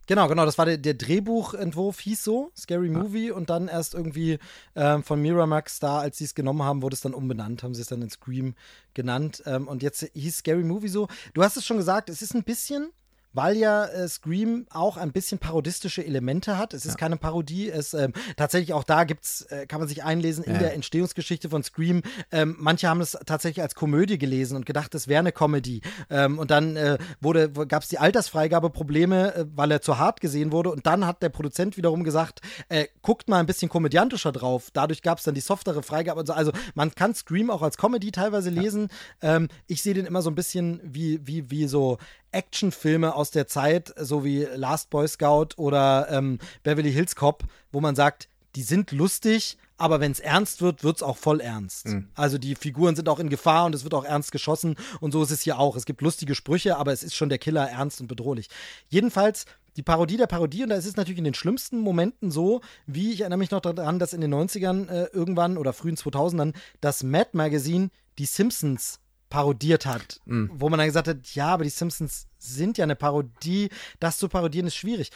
Genau, 0.07 0.29
genau, 0.29 0.45
das 0.45 0.57
war 0.57 0.67
der, 0.67 0.79
der 0.79 0.95
Drehbuchentwurf, 0.95 1.99
hieß 2.01 2.23
so, 2.23 2.53
Scary 2.57 2.91
Movie, 2.91 3.33
und 3.33 3.51
dann 3.51 3.67
erst 3.67 3.95
irgendwie 3.95 4.39
ähm, 4.77 5.03
von 5.03 5.21
Miramax 5.21 5.81
da, 5.81 5.99
als 5.99 6.19
sie 6.19 6.25
es 6.25 6.35
genommen 6.35 6.63
haben, 6.63 6.83
wurde 6.83 6.95
es 6.95 7.01
dann 7.01 7.13
umbenannt, 7.13 7.65
haben 7.65 7.75
sie 7.75 7.83
es 7.83 7.89
dann 7.89 8.03
in 8.03 8.11
Scream 8.11 8.55
genannt. 8.95 9.43
Ähm, 9.47 9.67
und 9.67 9.83
jetzt 9.83 10.09
hieß 10.15 10.39
Scary 10.39 10.63
Movie 10.63 10.89
so. 10.89 11.09
Du 11.35 11.43
hast 11.43 11.57
es 11.57 11.67
schon 11.67 11.77
gesagt, 11.77 12.09
es 12.09 12.23
ist 12.23 12.35
ein 12.35 12.45
bisschen. 12.45 12.93
Weil 13.37 13.57
ja 13.59 13.85
äh, 13.85 14.09
Scream 14.09 14.67
auch 14.71 14.97
ein 14.97 15.13
bisschen 15.13 15.39
parodistische 15.39 16.05
Elemente 16.05 16.57
hat. 16.59 16.73
Es 16.75 16.87
ist 16.87 16.97
keine 16.97 17.17
Parodie. 17.19 17.69
Es 17.69 17.93
ähm, 17.95 18.13
tatsächlich 18.37 18.73
auch 18.73 18.83
da 18.85 19.05
gibt's, 19.05 19.43
äh, 19.43 19.67
kann 19.67 19.79
man 19.81 19.89
sich 19.89 20.03
einlesen 20.03 20.43
in 20.45 20.55
Ja. 20.55 20.59
der 20.61 20.75
Entstehungsgeschichte 20.75 21.51
von 21.51 21.63
Scream. 21.63 22.03
Ähm, 22.33 22.57
manche 22.59 22.89
haben 22.89 23.01
es 23.01 23.13
tatsächlich 23.27 23.63
als 23.63 23.75
Komödie 23.75 24.17
gelesen 24.19 24.57
und 24.57 24.65
gedacht, 24.65 24.95
es 24.95 25.07
wäre 25.07 25.21
eine 25.21 25.33
Comedy. 25.33 25.83
Ähm, 26.09 26.39
und 26.39 26.51
dann 26.51 26.77
äh, 26.77 26.97
wurde, 27.21 27.51
gab 27.51 27.83
es 27.83 27.89
die 27.89 27.99
Altersfreigabeprobleme, 27.99 29.35
äh, 29.35 29.45
weil 29.55 29.71
er 29.71 29.83
zu 29.83 29.99
hart 29.99 30.21
gesehen 30.21 30.51
wurde. 30.51 30.71
Und 30.71 30.87
dann 30.87 31.07
hat 31.07 31.23
der 31.23 31.29
Produzent 31.29 31.77
wiederum 31.77 32.05
gesagt, 32.05 32.41
äh, 32.71 32.87
guckt 33.03 33.29
mal 33.29 33.39
ein 33.41 33.47
bisschen 33.47 33.69
komödiantischer 33.69 34.33
drauf. 34.33 34.71
Dadurch 34.73 35.03
gab 35.03 35.19
es 35.19 35.25
dann 35.25 35.35
die 35.35 35.41
softere 35.43 35.83
Freigabe. 35.83 36.21
Und 36.21 36.27
so. 36.27 36.33
Also 36.33 36.53
man 36.75 36.95
kann 36.95 37.15
Scream 37.15 37.51
auch 37.51 37.63
als 37.63 37.77
Comedy 37.77 38.13
teilweise 38.13 38.51
lesen. 38.51 38.89
Ähm, 39.21 39.49
ich 39.67 39.83
sehe 39.83 39.95
den 39.95 40.07
immer 40.07 40.23
so 40.23 40.31
ein 40.31 40.35
bisschen 40.35 40.81
wie, 40.83 41.21
wie, 41.27 41.51
wie 41.51 41.67
so 41.67 41.99
Actionfilme 42.33 43.15
aus 43.15 43.31
der 43.31 43.47
Zeit, 43.47 43.95
so 43.99 44.25
wie 44.25 44.47
Last 44.55 44.91
Boy 44.91 45.09
Scout 45.09 45.49
oder 45.57 46.09
ähm, 46.11 46.39
Beverly 46.63 46.93
Hills 46.93 47.17
Cop, 47.17 47.45
wo 47.73 47.81
man 47.81 47.97
sagt, 47.97 48.29
die 48.57 48.63
sind 48.63 48.91
lustig, 48.93 49.59
aber 49.77 50.01
wenn 50.01 50.13
es 50.13 50.21
ernst 50.21 50.63
wird, 50.63 50.83
wird 50.83 50.97
es 50.97 51.03
auch 51.03 51.19
voll 51.19 51.41
ernst. 51.41 51.87
Also 52.15 52.39
die 52.39 52.55
Figuren 52.55 52.97
sind 52.97 53.09
auch 53.09 53.19
in 53.19 53.29
Gefahr 53.29 53.67
und 53.67 53.75
es 53.75 53.85
wird 53.85 53.93
auch 53.93 54.05
ernst 54.05 54.33
geschossen 54.33 54.77
und 55.01 55.13
so 55.13 55.23
ist 55.23 55.31
es 55.31 55.43
hier 55.43 55.59
auch. 55.59 55.77
Es 55.77 55.85
gibt 55.85 56.01
lustige 56.01 56.35
Sprüche, 56.35 56.79
aber 56.79 56.93
es 56.93 57.03
ist 57.03 57.15
schon 57.15 57.29
der 57.29 57.39
Killer 57.39 57.69
ernst 57.69 58.01
und 58.01 58.07
bedrohlich. 58.07 58.49
Jedenfalls 58.89 59.45
die 59.77 59.83
Parodie 59.83 60.17
der 60.17 60.27
Parodie 60.27 60.63
und 60.63 60.71
da 60.71 60.77
ist 60.77 60.87
es 60.87 60.97
natürlich 60.97 61.19
in 61.19 61.25
den 61.25 61.35
schlimmsten 61.35 61.79
Momenten 61.81 62.31
so, 62.31 62.63
wie 62.87 63.13
ich 63.13 63.21
erinnere 63.21 63.39
mich 63.39 63.51
noch 63.51 63.61
daran, 63.61 63.99
dass 63.99 64.15
in 64.15 64.23
den 64.23 64.33
90ern 64.33 64.89
äh, 64.89 65.09
irgendwann 65.13 65.59
oder 65.59 65.75
frühen 65.75 65.97
2000ern 65.97 66.55
das 66.81 67.03
Mad 67.03 67.31
Magazine 67.35 67.91
die 68.19 68.25
Simpsons 68.25 69.01
parodiert 69.37 69.85
hat, 69.85 70.23
wo 70.25 70.71
man 70.71 70.79
dann 70.79 70.89
gesagt 70.89 71.09
hat, 71.09 71.35
ja, 71.35 71.49
aber 71.49 71.65
die 71.65 71.69
Simpsons 71.69 72.27
sind 72.39 72.79
ja 72.79 72.85
eine 72.85 72.97
Parodie, 72.97 73.69
das 74.01 74.17
zu 74.17 74.31
parodieren 74.31 74.67
ist 74.67 74.77
schwierig. 74.77 75.11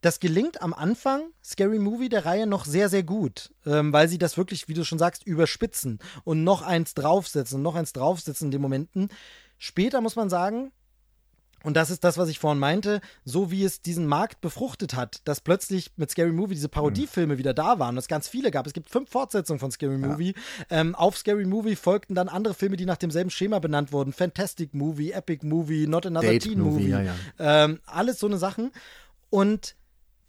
Das 0.00 0.18
gelingt 0.18 0.60
am 0.60 0.74
Anfang 0.74 1.30
Scary 1.44 1.78
Movie 1.78 2.08
der 2.08 2.26
Reihe 2.26 2.48
noch 2.48 2.64
sehr, 2.64 2.88
sehr 2.88 3.04
gut, 3.04 3.54
ähm, 3.66 3.92
weil 3.92 4.08
sie 4.08 4.18
das 4.18 4.36
wirklich, 4.36 4.66
wie 4.66 4.74
du 4.74 4.84
schon 4.84 4.98
sagst, 4.98 5.24
überspitzen 5.24 6.00
und 6.24 6.42
noch 6.42 6.62
eins 6.62 6.94
draufsetzen 6.94 7.58
und 7.58 7.62
noch 7.62 7.76
eins 7.76 7.92
draufsetzen 7.92 8.48
in 8.48 8.50
den 8.50 8.60
Momenten. 8.60 9.08
Später 9.56 10.00
muss 10.00 10.16
man 10.16 10.30
sagen, 10.30 10.72
und 11.62 11.76
das 11.76 11.90
ist 11.90 12.04
das, 12.04 12.16
was 12.16 12.28
ich 12.28 12.38
vorhin 12.38 12.58
meinte, 12.58 13.00
so 13.24 13.50
wie 13.50 13.64
es 13.64 13.82
diesen 13.82 14.06
Markt 14.06 14.40
befruchtet 14.40 14.94
hat, 14.94 15.20
dass 15.24 15.40
plötzlich 15.40 15.92
mit 15.96 16.10
Scary 16.10 16.32
Movie 16.32 16.54
diese 16.54 16.68
Parodiefilme 16.68 17.38
wieder 17.38 17.52
da 17.52 17.78
waren 17.78 17.94
und 17.94 17.98
es 17.98 18.08
ganz 18.08 18.28
viele 18.28 18.50
gab. 18.50 18.66
Es 18.66 18.72
gibt 18.72 18.88
fünf 18.88 19.10
Fortsetzungen 19.10 19.60
von 19.60 19.70
Scary 19.70 19.98
Movie. 19.98 20.34
Ähm, 20.70 20.94
auf 20.94 21.18
Scary 21.18 21.44
Movie 21.44 21.76
folgten 21.76 22.14
dann 22.14 22.28
andere 22.28 22.54
Filme, 22.54 22.76
die 22.76 22.86
nach 22.86 22.96
demselben 22.96 23.30
Schema 23.30 23.58
benannt 23.58 23.92
wurden. 23.92 24.12
Fantastic 24.12 24.74
Movie, 24.74 25.12
Epic 25.12 25.46
Movie, 25.46 25.86
Not 25.86 26.06
Another 26.06 26.28
Date 26.28 26.42
Teen 26.42 26.60
Movie, 26.60 26.88
Movie. 26.88 26.90
ja, 26.90 27.02
ja. 27.02 27.14
Ähm, 27.38 27.80
alles 27.84 28.18
so 28.18 28.26
eine 28.26 28.38
Sachen. 28.38 28.70
Und 29.28 29.76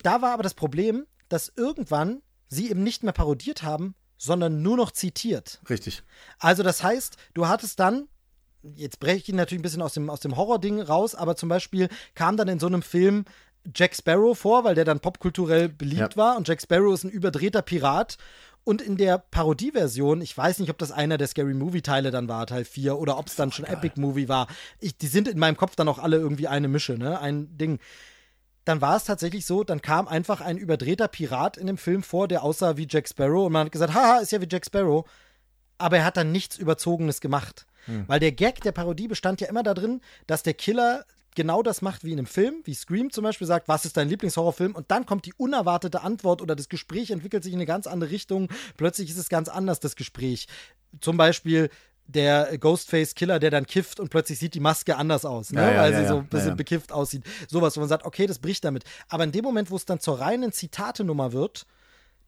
da 0.03 0.21
war 0.21 0.33
aber 0.33 0.43
das 0.43 0.53
Problem, 0.53 1.05
dass 1.29 1.51
irgendwann 1.55 2.21
sie 2.47 2.69
eben 2.69 2.83
nicht 2.83 3.03
mehr 3.03 3.13
parodiert 3.13 3.63
haben, 3.63 3.95
sondern 4.17 4.61
nur 4.61 4.77
noch 4.77 4.91
zitiert. 4.91 5.61
Richtig. 5.69 6.03
Also 6.37 6.61
das 6.61 6.83
heißt, 6.83 7.17
du 7.33 7.47
hattest 7.47 7.79
dann, 7.79 8.07
jetzt 8.75 8.99
breche 8.99 9.17
ich 9.17 9.30
ihn 9.30 9.35
natürlich 9.35 9.59
ein 9.59 9.64
bisschen 9.64 9.81
aus 9.81 9.93
dem, 9.93 10.09
aus 10.09 10.19
dem 10.19 10.35
Horror-Ding 10.38 10.81
raus, 10.81 11.15
aber 11.15 11.35
zum 11.35 11.49
Beispiel 11.49 11.90
kam 12.15 12.38
dann 12.38 12.48
in 12.48 12.59
so 12.59 12.67
einem 12.67 12.81
Film 12.81 13.25
Jack 13.75 13.95
Sparrow 13.95 14.38
vor, 14.38 14.64
weil 14.64 14.75
der 14.75 14.85
dann 14.85 14.99
popkulturell 14.99 15.69
beliebt 15.69 16.15
Ja. 16.15 16.17
war 16.17 16.38
und 16.38 16.48
Jack 16.48 16.61
Sparrow 16.61 16.93
ist 16.93 17.03
ein 17.03 17.09
überdrehter 17.11 17.61
Pirat. 17.61 18.17
Und 18.64 18.80
in 18.83 18.95
der 18.95 19.17
Parodieversion, 19.17 20.22
ich 20.22 20.38
weiß 20.38 20.59
nicht, 20.59 20.69
ob 20.69 20.77
das 20.77 20.91
einer 20.91 21.17
der 21.17 21.27
Scary 21.27 21.56
Movie-Teile 21.56 22.11
dann 22.11 22.27
war, 22.30 22.45
Teil 22.45 22.64
4, 22.64 22.95
oder 22.99 23.17
ob 23.17 23.25
es 23.25 23.35
dann 23.35 23.51
schon 23.51 23.65
Epic 23.65 23.99
Movie 23.99 24.30
war. 24.30 24.45
Ich, 24.80 24.95
die 24.95 25.07
sind 25.07 25.27
in 25.27 25.40
meinem 25.40 25.57
Kopf 25.57 25.75
dann 25.75 25.88
auch 25.88 25.98
alle 25.98 26.17
irgendwie 26.17 26.48
eine 26.48 26.67
Mische, 26.67 26.93
ne? 26.93 27.19
Ein 27.19 27.57
Ding 27.57 27.80
dann 28.64 28.80
war 28.80 28.95
es 28.95 29.06
tatsächlich 29.06 29.48
so, 29.48 29.64
dann 29.64 29.81
kam 29.81 30.07
einfach 30.07 30.40
ein 30.40 30.57
überdrehter 30.57 31.07
Pirat 31.07 31.57
in 31.57 31.65
dem 31.65 31.80
Film 31.80 32.03
vor, 32.03 32.27
der 32.27 32.43
aussah 32.43 32.77
wie 32.77 32.85
Jack 32.88 33.09
Sparrow 33.09 33.48
und 33.48 33.53
man 33.53 33.65
hat 33.65 33.72
gesagt, 33.72 33.95
haha, 33.95 34.19
ist 34.19 34.31
ja 34.31 34.40
wie 34.40 34.48
Jack 34.49 34.65
Sparrow. 34.67 35.03
aber 35.80 35.98
er 35.98 36.06
hat 36.06 36.15
dann 36.15 36.31
nichts 36.31 36.59
Überzogenes 36.59 37.22
gemacht. 37.22 37.65
Hm. 37.85 38.05
Weil 38.07 38.19
der 38.19 38.31
Gag 38.31 38.61
der 38.61 38.71
Parodie 38.71 39.07
bestand 39.07 39.41
ja 39.41 39.47
immer 39.47 39.63
darin, 39.63 40.01
dass 40.27 40.43
der 40.43 40.53
Killer 40.53 41.05
genau 41.35 41.63
das 41.63 41.81
macht 41.81 42.03
wie 42.03 42.11
in 42.11 42.19
einem 42.19 42.27
Film, 42.27 42.61
wie 42.65 42.73
Scream 42.73 43.11
zum 43.11 43.23
Beispiel 43.23 43.47
sagt, 43.47 43.67
was 43.67 43.85
ist 43.85 43.97
dein 43.97 44.09
Lieblingshorrorfilm? 44.09 44.75
Und 44.75 44.91
dann 44.91 45.05
kommt 45.05 45.25
die 45.25 45.33
unerwartete 45.33 46.01
Antwort 46.01 46.41
oder 46.41 46.55
das 46.55 46.69
Gespräch 46.69 47.11
entwickelt 47.11 47.43
sich 47.43 47.53
in 47.53 47.59
eine 47.59 47.65
ganz 47.65 47.87
andere 47.87 48.11
Richtung. 48.11 48.49
Plötzlich 48.77 49.09
ist 49.09 49.17
es 49.17 49.29
ganz 49.29 49.47
anders, 49.47 49.79
das 49.79 49.95
Gespräch. 49.95 50.47
Zum 50.99 51.17
Beispiel 51.17 51.69
der 52.07 52.57
Ghostface-Killer, 52.57 53.39
der 53.39 53.51
dann 53.51 53.65
kifft 53.65 53.99
und 53.99 54.09
plötzlich 54.09 54.39
sieht 54.39 54.53
die 54.53 54.59
Maske 54.59 54.97
anders 54.97 55.23
aus, 55.23 55.51
ne? 55.51 55.61
Ja, 55.61 55.71
ja, 55.71 55.81
weil 55.81 55.93
ja, 55.93 56.01
sie 56.01 56.07
so 56.07 56.15
ja. 56.15 56.19
ein 56.19 56.27
bisschen 56.27 56.57
bekifft 56.57 56.91
aussieht. 56.91 57.23
Sowas, 57.47 57.77
wo 57.77 57.79
man 57.79 57.87
sagt, 57.87 58.05
okay, 58.05 58.27
das 58.27 58.39
bricht 58.39 58.65
damit. 58.65 58.83
Aber 59.07 59.23
in 59.23 59.31
dem 59.31 59.43
Moment, 59.43 59.71
wo 59.71 59.77
es 59.77 59.85
dann 59.85 59.99
zur 59.99 60.19
reinen 60.19 60.51
Zitate-Nummer 60.51 61.31
wird, 61.31 61.65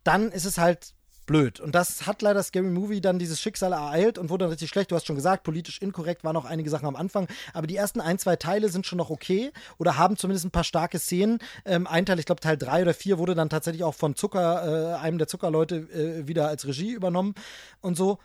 dann 0.03 0.32
ist 0.32 0.45
es 0.45 0.57
halt 0.57 0.93
blöd. 1.26 1.60
Und 1.60 1.76
das 1.76 2.06
hat 2.06 2.22
leider 2.22 2.42
Scary 2.43 2.69
Movie 2.69 3.02
dann 3.02 3.19
dieses 3.19 3.40
Schicksal 3.42 3.74
ereilt 3.74 4.18
und 4.18 4.30
wurde 4.30 4.45
dann 4.45 4.50
richtig 4.50 4.69
schlecht. 4.69 4.92
Du 4.92 4.95
hast 4.95 5.06
schon 5.06 5.16
gesagt, 5.16 5.43
politisch 5.43 5.82
inkorrekt 5.82 6.24
waren 6.24 6.34
noch 6.34 6.45
einige 6.45 6.69
Sachen 6.69 6.88
am 6.88 6.95
Anfang. 6.95 7.27
Aber 7.53 7.68
die 7.68 7.76
ersten 7.76 8.02
ein, 8.02 8.19
zwei 8.19 8.35
Teile 8.35 8.69
sind 8.69 8.85
schon 8.85 8.98
noch 8.98 9.10
okay 9.10 9.52
oder 9.77 9.98
haben 9.98 10.18
zumindest 10.18 10.45
ein 10.45 10.52
paar 10.52 10.64
starke 10.64 11.00
Szenen. 11.00 11.40
Ähm, 11.66 11.88
ein 11.88 12.06
Teil, 12.06 12.19
ich 12.19 12.26
glaube 12.26 12.42
Teil 12.42 12.58
drei 12.58 12.82
oder 12.82 12.93
vier, 12.93 13.18
wurde 13.18 13.35
dann 13.35 13.50
tatsächlich 13.50 13.84
auch 13.84 13.95
von 13.95 14.16
Zucker, 14.16 14.93
äh, 14.93 14.95
einem 14.95 15.18
der 15.18 15.27
Zuckerleute, 15.27 15.76
äh, 15.76 16.27
wieder 16.27 16.48
als 16.48 16.68
Regie 16.68 16.92
übernommen 16.92 17.35
und 17.82 17.95
so. 17.95 18.19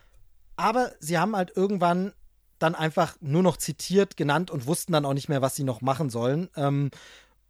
Aber 0.57 0.93
sie 1.01 1.19
haben 1.19 1.37
halt 1.37 1.53
irgendwann 1.57 2.13
dann 2.59 2.75
einfach 2.75 3.17
nur 3.21 3.43
noch 3.43 3.57
zitiert, 3.57 4.17
genannt 4.17 4.51
und 4.51 4.67
wussten 4.67 4.93
dann 4.93 5.05
auch 5.05 5.15
nicht 5.15 5.29
mehr, 5.29 5.43
was 5.43 5.55
sie 5.55 5.65
noch 5.65 5.81
machen 5.81 6.11
sollen. 6.11 6.49
Ähm, 6.57 6.91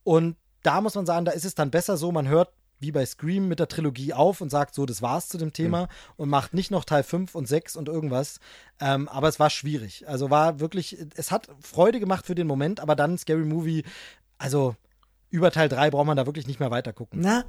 und 0.05 0.37
da 0.63 0.81
muss 0.81 0.95
man 0.95 1.07
sagen, 1.07 1.25
da 1.25 1.33
ist 1.33 1.45
es 1.45 1.55
dann 1.55 1.71
besser 1.71 1.97
so, 1.97 2.13
man 2.13 2.29
hört 2.29 2.53
wie 2.81 2.93
bei 2.93 3.05
Scream 3.05 3.49
mit 3.49 3.59
der 3.59 3.69
Trilogie 3.69 4.13
auf 4.13 4.41
und 4.41 4.51
sagt 4.51 4.75
so, 4.75 4.87
das 4.87 5.03
war's 5.03 5.29
zu 5.29 5.39
dem 5.39 5.53
Thema 5.53 5.89
und 6.17 6.29
macht 6.29 6.55
nicht 6.55 6.71
noch 6.71 6.85
Teil 6.85 7.03
5 7.03 7.35
und 7.35 7.47
6 7.47 7.77
und 7.77 7.89
irgendwas. 7.89 8.41
Ähm, 8.81 9.09
aber 9.09 9.29
es 9.29 9.41
war 9.41 9.51
schwierig. 9.51 10.09
Also 10.09 10.31
war 10.31 10.61
wirklich, 10.61 10.97
es 11.17 11.31
hat 11.31 11.49
Freude 11.61 12.01
gemacht 12.01 12.27
für 12.27 12.35
den 12.35 12.47
Moment, 12.47 12.81
aber 12.81 12.95
dann 12.97 13.19
Scary 13.19 13.45
Movie, 13.45 13.85
also 14.39 14.77
über 15.31 15.51
Teil 15.51 15.69
3 15.69 15.91
braucht 15.91 16.07
man 16.07 16.17
da 16.17 16.27
wirklich 16.27 16.47
nicht 16.47 16.61
mehr 16.61 16.71
weiter 16.71 16.93
gucken. 16.93 17.21
Na, 17.21 17.45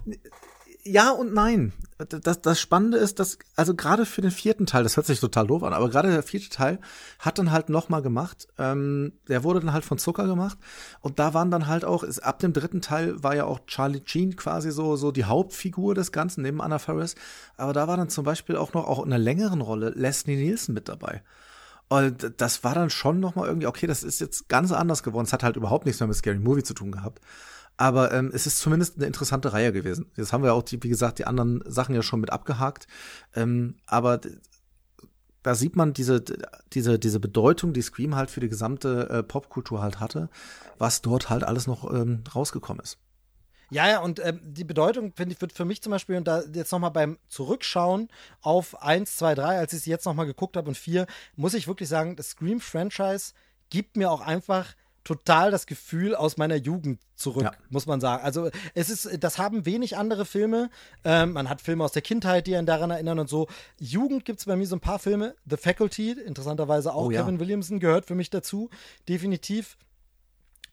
ja 0.83 1.11
und 1.11 1.33
nein. 1.33 1.73
Das, 1.97 2.39
das 2.41 2.61
Spannende 2.61 2.97
ist, 2.97 3.19
dass, 3.19 3.37
also 3.57 3.75
gerade 3.75 4.05
für 4.05 4.21
den 4.21 4.31
vierten 4.31 4.65
Teil, 4.65 4.83
das 4.83 4.95
hört 4.95 5.05
sich 5.05 5.19
total 5.19 5.47
doof 5.47 5.63
an, 5.63 5.73
aber 5.73 5.89
gerade 5.89 6.09
der 6.09 6.23
vierte 6.23 6.47
Teil 6.47 6.79
hat 7.19 7.37
dann 7.37 7.51
halt 7.51 7.67
noch 7.67 7.89
mal 7.89 8.01
gemacht. 8.01 8.47
Ähm, 8.57 9.11
der 9.27 9.43
wurde 9.43 9.59
dann 9.59 9.73
halt 9.73 9.83
von 9.83 9.97
Zucker 9.97 10.25
gemacht 10.25 10.57
und 11.01 11.19
da 11.19 11.33
waren 11.33 11.51
dann 11.51 11.67
halt 11.67 11.83
auch, 11.83 12.03
ist, 12.03 12.19
ab 12.19 12.39
dem 12.39 12.53
dritten 12.53 12.81
Teil 12.81 13.21
war 13.21 13.35
ja 13.35 13.43
auch 13.43 13.59
Charlie 13.67 14.01
Sheen 14.05 14.37
quasi 14.37 14.71
so 14.71 14.95
so 14.95 15.11
die 15.11 15.25
Hauptfigur 15.25 15.93
des 15.93 16.13
Ganzen 16.13 16.41
neben 16.41 16.61
Anna 16.61 16.79
Faris. 16.79 17.15
Aber 17.57 17.73
da 17.73 17.89
war 17.89 17.97
dann 17.97 18.07
zum 18.07 18.23
Beispiel 18.23 18.55
auch 18.55 18.71
noch 18.73 18.87
auch 18.87 18.99
in 18.99 19.11
einer 19.11 19.21
längeren 19.21 19.59
Rolle 19.59 19.89
Leslie 19.89 20.37
Nielsen 20.37 20.73
mit 20.73 20.87
dabei. 20.87 21.21
Und 21.89 22.33
das 22.37 22.63
war 22.63 22.75
dann 22.75 22.91
schon 22.91 23.19
noch 23.19 23.35
mal 23.35 23.47
irgendwie 23.47 23.67
okay. 23.67 23.87
Das 23.87 24.03
ist 24.03 24.21
jetzt 24.21 24.47
ganz 24.47 24.71
anders 24.71 25.03
geworden. 25.03 25.25
Es 25.25 25.33
hat 25.33 25.43
halt 25.43 25.57
überhaupt 25.57 25.85
nichts 25.85 25.99
mehr 25.99 26.07
mit 26.07 26.15
Scary 26.15 26.37
Movie 26.37 26.63
zu 26.63 26.75
tun 26.75 26.91
gehabt. 26.91 27.19
Aber 27.79 28.11
ähm, 28.11 28.29
es 28.33 28.45
ist 28.45 28.59
zumindest 28.59 28.97
eine 28.97 29.05
interessante 29.05 29.53
Reihe 29.53 29.71
gewesen. 29.71 30.11
Jetzt 30.17 30.33
haben 30.33 30.43
wir 30.43 30.53
auch, 30.53 30.63
die, 30.63 30.83
wie 30.83 30.89
gesagt, 30.89 31.17
die 31.17 31.25
anderen 31.25 31.63
Sachen 31.65 31.95
ja 31.95 32.03
schon 32.03 32.19
mit 32.19 32.29
abgehakt. 32.29 32.87
Ähm, 33.33 33.75
aber 33.85 34.19
da 35.43 35.55
sieht 35.55 35.77
man 35.77 35.93
diese, 35.93 36.21
diese, 36.73 36.99
diese 36.99 37.21
Bedeutung, 37.21 37.71
die 37.71 37.81
Scream 37.81 38.17
halt 38.17 38.31
für 38.31 38.41
die 38.41 38.49
gesamte 38.49 39.09
äh, 39.09 39.23
Popkultur 39.23 39.81
halt 39.81 40.01
hatte, 40.01 40.27
was 40.77 41.01
dort 41.01 41.29
halt 41.29 41.45
alles 41.45 41.67
noch 41.67 41.89
ähm, 41.89 42.25
rausgekommen 42.35 42.83
ist. 42.83 42.97
Ja, 43.71 43.87
ja, 43.87 43.99
und 44.01 44.19
ähm, 44.25 44.41
die 44.43 44.65
Bedeutung, 44.65 45.13
finde 45.15 45.33
ich, 45.33 45.39
wird 45.39 45.53
für 45.53 45.63
mich 45.63 45.81
zum 45.81 45.91
Beispiel, 45.91 46.17
und 46.17 46.27
da 46.27 46.41
jetzt 46.53 46.73
nochmal 46.73 46.91
beim 46.91 47.17
Zurückschauen 47.29 48.09
auf 48.41 48.81
1, 48.81 49.15
2, 49.15 49.35
3, 49.35 49.57
als 49.57 49.71
ich 49.71 49.79
es 49.79 49.85
jetzt 49.85 50.03
nochmal 50.03 50.25
geguckt 50.25 50.57
habe 50.57 50.67
und 50.67 50.75
4, 50.77 51.07
muss 51.37 51.53
ich 51.53 51.69
wirklich 51.69 51.87
sagen, 51.87 52.17
das 52.17 52.31
Scream-Franchise 52.31 53.31
gibt 53.69 53.95
mir 53.95 54.11
auch 54.11 54.19
einfach 54.19 54.75
total 55.03 55.51
das 55.51 55.65
Gefühl 55.65 56.15
aus 56.15 56.37
meiner 56.37 56.55
Jugend 56.55 56.99
zurück, 57.15 57.43
Ja. 57.43 57.51
muss 57.69 57.85
man 57.85 57.99
sagen. 58.01 58.23
Also 58.23 58.49
es 58.75 58.89
ist, 58.89 59.23
das 59.23 59.37
haben 59.37 59.65
wenig 59.65 59.97
andere 59.97 60.25
Filme. 60.25 60.69
Ähm, 61.03 61.33
man 61.33 61.49
hat 61.49 61.61
Filme 61.61 61.83
aus 61.83 61.91
der 61.91 62.01
Kindheit, 62.01 62.47
die 62.47 62.55
einen 62.55 62.67
daran 62.67 62.91
erinnern 62.91 63.19
und 63.19 63.29
so. 63.29 63.47
Jugend 63.79 64.25
gibt 64.25 64.39
es 64.39 64.45
bei 64.45 64.55
mir 64.55 64.67
so 64.67 64.75
ein 64.75 64.79
paar 64.81 64.99
Filme. 64.99 65.35
The 65.49 65.57
Faculty, 65.57 66.11
interessanterweise 66.11 66.93
auch 66.93 67.05
Oh 67.07 67.11
ja. 67.11 67.21
Kevin 67.21 67.39
Williamson, 67.39 67.79
gehört 67.79 68.05
für 68.05 68.15
mich 68.15 68.29
dazu. 68.29 68.69
Definitiv 69.07 69.77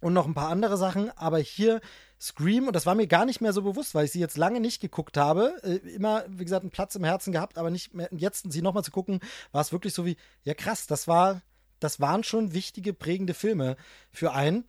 und 0.01 0.13
noch 0.13 0.27
ein 0.27 0.35
paar 0.35 0.51
andere 0.51 0.77
Sachen, 0.77 1.11
aber 1.17 1.39
hier 1.39 1.81
Scream, 2.21 2.67
und 2.67 2.75
das 2.77 2.87
war 2.87 2.95
mir 2.95 3.07
gar 3.07 3.25
nicht 3.27 3.41
mehr 3.41 3.53
so 3.53 3.63
bewusst, 3.63 3.95
weil 3.95 4.05
ich 4.07 4.13
sie 4.13 4.21
jetzt 4.21 4.37
lange 4.39 4.61
nicht 4.61 4.81
geguckt 4.81 5.17
habe, 5.17 5.55
äh, 5.63 5.77
immer, 5.95 6.25
wie 6.29 6.45
gesagt, 6.45 6.63
einen 6.63 6.71
Platz 6.71 6.95
im 6.95 7.05
Herzen 7.05 7.33
gehabt, 7.33 7.59
aber 7.59 7.71
nicht 7.71 7.93
mehr, 7.95 8.09
jetzt 8.13 8.51
sie 8.51 8.63
nochmal 8.63 8.85
zu 8.85 8.91
gucken, 8.91 9.21
war 9.53 9.61
es 9.61 9.73
wirklich 9.73 9.93
so 9.95 10.05
wie, 10.07 10.17
ja 10.45 10.55
krass, 10.55 10.87
das 10.87 11.09
war, 11.09 11.43
das 11.81 12.01
waren 12.01 12.25
schon 12.25 12.53
wichtige, 12.53 12.93
prägende 12.93 13.35
Filme 13.35 13.77
für 14.11 14.33
einen. 14.33 14.65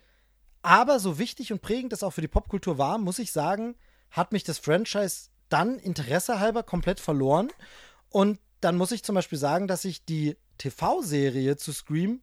Aber 0.61 0.99
so 0.99 1.19
wichtig 1.19 1.51
und 1.51 1.61
prägend 1.61 1.93
das 1.93 2.03
auch 2.03 2.11
für 2.11 2.21
die 2.21 2.27
Popkultur 2.27 2.77
war, 2.77 2.97
muss 2.97 3.19
ich 3.19 3.31
sagen, 3.31 3.75
hat 4.11 4.31
mich 4.31 4.43
das 4.43 4.59
Franchise 4.59 5.29
dann 5.49 5.79
Interesse 5.79 6.39
halber 6.39 6.63
komplett 6.63 6.99
verloren. 6.99 7.49
Und 8.09 8.39
dann 8.61 8.75
muss 8.75 8.91
ich 8.91 9.03
zum 9.03 9.15
Beispiel 9.15 9.37
sagen, 9.37 9.67
dass 9.67 9.85
ich 9.85 10.03
die 10.03 10.35
TV-Serie 10.57 11.57
zu 11.57 11.71
Scream 11.71 12.21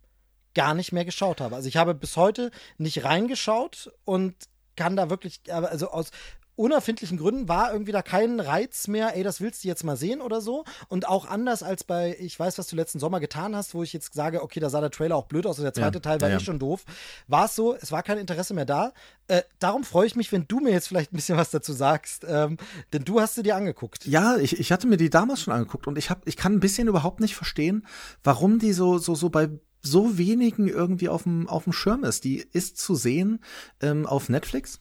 gar 0.54 0.74
nicht 0.74 0.92
mehr 0.92 1.04
geschaut 1.04 1.40
habe. 1.40 1.56
Also 1.56 1.68
ich 1.68 1.76
habe 1.76 1.94
bis 1.94 2.16
heute 2.16 2.50
nicht 2.78 3.04
reingeschaut 3.04 3.92
und 4.04 4.34
kann 4.76 4.96
da 4.96 5.10
wirklich, 5.10 5.40
also 5.52 5.90
aus 5.90 6.10
unerfindlichen 6.56 7.18
Gründen 7.18 7.48
war 7.48 7.72
irgendwie 7.72 7.92
da 7.92 8.02
kein 8.02 8.40
Reiz 8.40 8.88
mehr, 8.88 9.16
ey, 9.16 9.22
das 9.22 9.40
willst 9.40 9.64
du 9.64 9.68
jetzt 9.68 9.84
mal 9.84 9.96
sehen 9.96 10.20
oder 10.20 10.40
so. 10.40 10.64
Und 10.88 11.08
auch 11.08 11.26
anders 11.26 11.62
als 11.62 11.84
bei, 11.84 12.16
ich 12.20 12.38
weiß, 12.38 12.58
was 12.58 12.66
du 12.66 12.76
letzten 12.76 12.98
Sommer 12.98 13.20
getan 13.20 13.56
hast, 13.56 13.74
wo 13.74 13.82
ich 13.82 13.92
jetzt 13.92 14.14
sage, 14.14 14.42
okay, 14.42 14.60
da 14.60 14.70
sah 14.70 14.80
der 14.80 14.90
Trailer 14.90 15.16
auch 15.16 15.26
blöd 15.26 15.46
aus 15.46 15.58
und 15.58 15.64
der 15.64 15.74
zweite 15.74 15.98
Ja, 15.98 16.00
Teil 16.00 16.20
war 16.20 16.28
ja, 16.28 16.36
eh 16.36 16.40
schon 16.40 16.58
doof, 16.58 16.84
war 17.26 17.46
es 17.46 17.54
so, 17.54 17.74
es 17.74 17.90
war 17.92 18.02
kein 18.02 18.18
Interesse 18.18 18.54
mehr 18.54 18.64
da. 18.66 18.92
Äh, 19.26 19.42
darum 19.58 19.84
freue 19.84 20.06
ich 20.06 20.16
mich, 20.16 20.30
wenn 20.32 20.46
du 20.46 20.60
mir 20.60 20.70
jetzt 20.70 20.88
vielleicht 20.88 21.12
ein 21.12 21.16
bisschen 21.16 21.38
was 21.38 21.50
dazu 21.50 21.72
sagst, 21.72 22.24
ähm, 22.28 22.56
denn 22.92 23.04
du 23.04 23.20
hast 23.20 23.34
sie 23.34 23.42
dir 23.42 23.56
angeguckt. 23.56 24.06
Ja, 24.06 24.36
ich, 24.36 24.58
ich 24.58 24.70
hatte 24.70 24.86
mir 24.86 24.96
die 24.96 25.10
damals 25.10 25.40
schon 25.40 25.54
angeguckt 25.54 25.86
und 25.86 25.98
ich 25.98 26.10
hab, 26.10 26.26
ich 26.26 26.36
kann 26.36 26.54
ein 26.54 26.60
bisschen 26.60 26.88
überhaupt 26.88 27.20
nicht 27.20 27.34
verstehen, 27.34 27.86
warum 28.22 28.58
die 28.58 28.72
so, 28.72 28.98
so, 28.98 29.14
so 29.14 29.30
bei 29.30 29.48
so 29.80 30.16
wenigen 30.18 30.68
irgendwie 30.68 31.08
auf 31.08 31.24
dem, 31.24 31.48
auf 31.48 31.64
dem 31.64 31.72
Schirm 31.72 32.04
ist. 32.04 32.24
Die 32.24 32.46
ist 32.52 32.78
zu 32.78 32.94
sehen 32.94 33.40
ähm, 33.80 34.06
auf 34.06 34.28
Netflix 34.28 34.80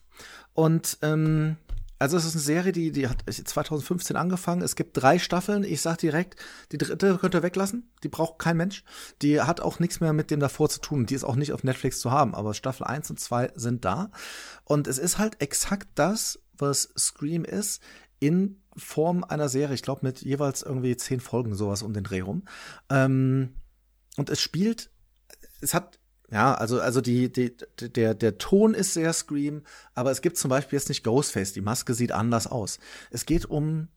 und 0.54 0.98
ähm, 1.02 1.56
also 2.04 2.18
es 2.18 2.26
ist 2.26 2.34
eine 2.34 2.42
Serie, 2.42 2.72
die, 2.72 2.92
die 2.92 3.08
hat 3.08 3.24
2015 3.26 4.14
angefangen. 4.14 4.60
Es 4.60 4.76
gibt 4.76 4.94
drei 4.94 5.18
Staffeln. 5.18 5.64
Ich 5.64 5.80
sag 5.80 5.96
direkt, 5.96 6.36
die 6.70 6.76
dritte 6.76 7.16
könnt 7.16 7.34
ihr 7.34 7.42
weglassen. 7.42 7.90
Die 8.02 8.08
braucht 8.08 8.38
kein 8.38 8.58
Mensch. 8.58 8.84
Die 9.22 9.40
hat 9.40 9.62
auch 9.62 9.78
nichts 9.78 10.00
mehr 10.00 10.12
mit 10.12 10.30
dem 10.30 10.38
davor 10.38 10.68
zu 10.68 10.82
tun. 10.82 11.06
Die 11.06 11.14
ist 11.14 11.24
auch 11.24 11.34
nicht 11.34 11.54
auf 11.54 11.64
Netflix 11.64 12.00
zu 12.00 12.10
haben. 12.10 12.34
Aber 12.34 12.52
Staffel 12.52 12.86
1 12.86 13.08
und 13.08 13.20
2 13.20 13.52
sind 13.54 13.86
da. 13.86 14.10
Und 14.64 14.86
es 14.86 14.98
ist 14.98 15.16
halt 15.16 15.40
exakt 15.40 15.88
das, 15.94 16.38
was 16.58 16.90
Scream 16.94 17.42
ist, 17.42 17.80
in 18.20 18.60
Form 18.76 19.24
einer 19.24 19.48
Serie. 19.48 19.74
Ich 19.74 19.82
glaube, 19.82 20.00
mit 20.04 20.20
jeweils 20.20 20.60
irgendwie 20.60 20.98
zehn 20.98 21.20
Folgen, 21.20 21.54
sowas 21.54 21.80
um 21.80 21.94
den 21.94 22.04
Dreh 22.04 22.20
rum. 22.20 22.44
Ähm, 22.90 23.54
und 24.18 24.28
es 24.28 24.42
spielt, 24.42 24.90
es 25.62 25.72
hat 25.72 26.00
ja, 26.30 26.54
also, 26.54 26.80
also 26.80 27.00
die, 27.00 27.30
die, 27.30 27.54
der, 27.80 28.14
der 28.14 28.38
Ton 28.38 28.74
ist 28.74 28.94
sehr 28.94 29.12
Scream, 29.12 29.62
aber 29.94 30.10
es 30.10 30.22
gibt 30.22 30.36
zum 30.36 30.48
Beispiel 30.48 30.78
jetzt 30.78 30.88
nicht 30.88 31.04
Ghostface. 31.04 31.52
Die 31.52 31.60
Maske 31.60 31.94
sieht 31.94 32.12
anders 32.12 32.46
aus. 32.46 32.78
Es 33.10 33.26
geht 33.26 33.46
um, 33.46 33.88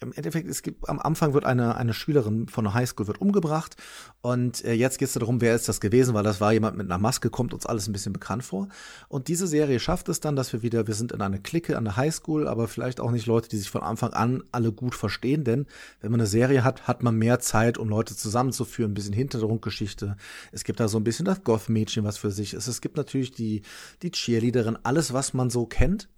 im 0.00 0.12
Endeffekt, 0.12 0.48
es 0.48 0.62
gibt, 0.62 0.88
am 0.88 0.98
Anfang 0.98 1.34
wird 1.34 1.44
eine, 1.44 1.76
eine 1.76 1.94
Schülerin 1.94 2.48
von 2.48 2.64
der 2.64 2.74
Highschool 2.74 3.06
wird 3.06 3.20
umgebracht 3.20 3.76
und 4.20 4.64
äh, 4.64 4.72
jetzt 4.72 4.98
geht 4.98 5.08
es 5.08 5.14
darum, 5.14 5.40
wer 5.40 5.54
ist 5.54 5.68
das 5.68 5.80
gewesen, 5.80 6.14
weil 6.14 6.24
das 6.24 6.40
war 6.40 6.52
jemand 6.52 6.76
mit 6.76 6.90
einer 6.90 6.98
Maske, 6.98 7.30
kommt 7.30 7.54
uns 7.54 7.66
alles 7.66 7.86
ein 7.86 7.92
bisschen 7.92 8.12
bekannt 8.12 8.44
vor. 8.44 8.68
Und 9.08 9.28
diese 9.28 9.46
Serie 9.46 9.78
schafft 9.80 10.08
es 10.08 10.20
dann, 10.20 10.36
dass 10.36 10.52
wir 10.52 10.62
wieder, 10.62 10.86
wir 10.86 10.94
sind 10.94 11.12
in 11.12 11.20
einer 11.20 11.38
Clique 11.38 11.76
an 11.76 11.84
der 11.84 11.96
Highschool, 11.96 12.48
aber 12.48 12.68
vielleicht 12.68 13.00
auch 13.00 13.10
nicht 13.10 13.26
Leute, 13.26 13.48
die 13.48 13.56
sich 13.56 13.70
von 13.70 13.82
Anfang 13.82 14.12
an 14.12 14.42
alle 14.52 14.72
gut 14.72 14.94
verstehen, 14.94 15.44
denn 15.44 15.66
wenn 16.00 16.10
man 16.10 16.20
eine 16.20 16.26
Serie 16.26 16.64
hat, 16.64 16.86
hat 16.86 17.02
man 17.02 17.16
mehr 17.16 17.38
Zeit, 17.38 17.78
um 17.78 17.88
Leute 17.88 18.16
zusammenzuführen, 18.16 18.92
ein 18.92 18.94
bisschen 18.94 19.14
Hintergrundgeschichte. 19.14 20.16
Es 20.52 20.64
gibt 20.64 20.80
da 20.80 20.88
so 20.88 20.98
ein 20.98 21.04
bisschen 21.04 21.24
das 21.24 21.44
Goth-Mädchen, 21.44 22.04
was 22.04 22.18
für 22.18 22.30
sich 22.30 22.54
ist. 22.54 22.66
Es 22.66 22.80
gibt 22.80 22.96
natürlich 22.96 23.32
die, 23.32 23.62
die 24.02 24.10
Cheerleaderin, 24.10 24.78
alles, 24.82 25.12
was 25.12 25.34
man 25.34 25.50
so 25.50 25.66
kennt. 25.66 26.08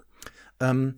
Ähm, 0.61 0.95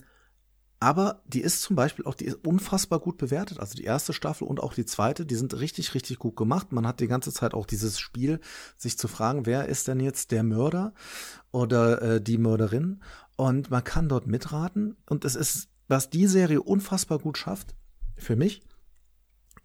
aber 0.80 1.22
die 1.26 1.40
ist 1.40 1.62
zum 1.62 1.74
Beispiel 1.74 2.04
auch, 2.04 2.14
die 2.14 2.26
ist 2.26 2.46
unfassbar 2.46 3.00
gut 3.00 3.16
bewertet. 3.16 3.58
Also 3.58 3.74
die 3.74 3.84
erste 3.84 4.12
Staffel 4.12 4.46
und 4.46 4.60
auch 4.60 4.74
die 4.74 4.86
zweite, 4.86 5.26
die 5.26 5.34
sind 5.34 5.58
richtig, 5.58 5.94
richtig 5.94 6.18
gut 6.18 6.36
gemacht. 6.36 6.70
Man 6.72 6.86
hat 6.86 7.00
die 7.00 7.08
ganze 7.08 7.32
Zeit 7.32 7.52
auch 7.52 7.66
dieses 7.66 7.98
Spiel, 7.98 8.40
sich 8.76 8.96
zu 8.96 9.08
fragen, 9.08 9.44
wer 9.44 9.66
ist 9.66 9.88
denn 9.88 9.98
jetzt 9.98 10.30
der 10.30 10.44
Mörder 10.44 10.94
oder 11.50 12.02
äh, 12.02 12.20
die 12.20 12.38
Mörderin? 12.38 13.02
Und 13.36 13.70
man 13.70 13.82
kann 13.82 14.08
dort 14.08 14.28
mitraten. 14.28 14.96
Und 15.08 15.24
es 15.24 15.34
ist, 15.34 15.68
was 15.88 16.10
die 16.10 16.26
Serie 16.26 16.62
unfassbar 16.62 17.18
gut 17.18 17.38
schafft, 17.38 17.74
für 18.16 18.36
mich, 18.36 18.62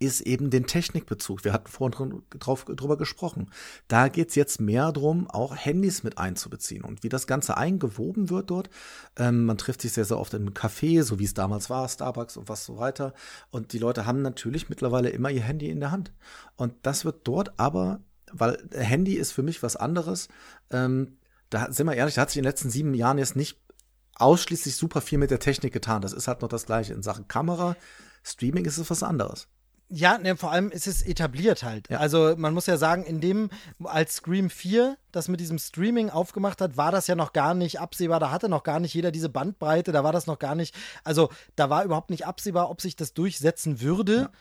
ist 0.03 0.21
eben 0.21 0.49
den 0.49 0.65
Technikbezug. 0.65 1.43
Wir 1.43 1.53
hatten 1.53 1.69
vorhin 1.69 2.23
drauf, 2.29 2.65
drüber 2.65 2.97
gesprochen. 2.97 3.49
Da 3.87 4.07
geht's 4.07 4.35
jetzt 4.35 4.59
mehr 4.59 4.91
drum, 4.91 5.29
auch 5.29 5.55
Handys 5.55 6.03
mit 6.03 6.17
einzubeziehen 6.17 6.83
und 6.83 7.03
wie 7.03 7.09
das 7.09 7.27
Ganze 7.27 7.57
eingewoben 7.57 8.29
wird 8.29 8.49
dort. 8.49 8.69
Ähm, 9.17 9.45
man 9.45 9.57
trifft 9.57 9.81
sich 9.81 9.93
sehr, 9.93 10.05
sehr 10.05 10.19
oft 10.19 10.33
im 10.33 10.53
Café, 10.53 11.03
so 11.03 11.19
wie 11.19 11.25
es 11.25 11.33
damals 11.33 11.69
war, 11.69 11.87
Starbucks 11.87 12.37
und 12.37 12.49
was 12.49 12.65
so 12.65 12.77
weiter. 12.77 13.13
Und 13.49 13.73
die 13.73 13.79
Leute 13.79 14.05
haben 14.05 14.21
natürlich 14.21 14.69
mittlerweile 14.69 15.09
immer 15.09 15.29
ihr 15.29 15.43
Handy 15.43 15.69
in 15.69 15.79
der 15.79 15.91
Hand. 15.91 16.13
Und 16.55 16.73
das 16.83 17.05
wird 17.05 17.27
dort 17.27 17.53
aber, 17.57 18.01
weil 18.31 18.57
Handy 18.71 19.13
ist 19.13 19.31
für 19.31 19.43
mich 19.43 19.63
was 19.63 19.75
anderes. 19.75 20.27
Ähm, 20.71 21.17
da 21.49 21.71
sind 21.71 21.85
wir 21.87 21.95
ehrlich, 21.95 22.15
da 22.15 22.21
hat 22.21 22.29
sich 22.29 22.37
in 22.37 22.43
den 22.43 22.49
letzten 22.49 22.69
sieben 22.69 22.93
Jahren 22.93 23.17
jetzt 23.19 23.35
nicht 23.35 23.59
ausschließlich 24.15 24.75
super 24.75 25.01
viel 25.01 25.17
mit 25.17 25.31
der 25.31 25.39
Technik 25.39 25.73
getan. 25.73 26.01
Das 26.01 26.13
ist 26.13 26.27
halt 26.27 26.41
noch 26.41 26.49
das 26.49 26.65
Gleiche. 26.65 26.93
In 26.93 27.03
Sachen 27.03 27.27
Kamera, 27.27 27.75
Streaming 28.23 28.65
ist 28.65 28.77
es 28.77 28.89
was 28.89 29.03
anderes. 29.03 29.47
Ja, 29.89 30.17
ne, 30.17 30.35
vor 30.35 30.51
allem 30.51 30.71
ist 30.71 30.87
es 30.87 31.03
etabliert 31.03 31.63
halt. 31.63 31.89
Ja. 31.89 31.99
Also 31.99 32.33
man 32.37 32.53
muss 32.53 32.65
ja 32.65 32.77
sagen, 32.77 33.03
in 33.03 33.21
dem, 33.21 33.49
als 33.83 34.15
Scream 34.15 34.49
4 34.49 34.97
das 35.11 35.27
mit 35.27 35.39
diesem 35.39 35.59
Streaming 35.59 36.09
aufgemacht 36.09 36.61
hat, 36.61 36.77
war 36.77 36.91
das 36.91 37.07
ja 37.07 37.15
noch 37.15 37.33
gar 37.33 37.53
nicht 37.53 37.79
absehbar. 37.79 38.19
Da 38.19 38.31
hatte 38.31 38.49
noch 38.49 38.63
gar 38.63 38.79
nicht 38.79 38.93
jeder 38.93 39.11
diese 39.11 39.29
Bandbreite, 39.29 39.91
da 39.91 40.03
war 40.03 40.11
das 40.11 40.25
noch 40.25 40.39
gar 40.39 40.55
nicht, 40.55 40.73
also 41.03 41.29
da 41.55 41.69
war 41.69 41.83
überhaupt 41.83 42.09
nicht 42.09 42.25
absehbar, 42.25 42.69
ob 42.69 42.81
sich 42.81 42.95
das 42.95 43.13
durchsetzen 43.13 43.81
würde. 43.81 44.15
Ja. 44.15 44.31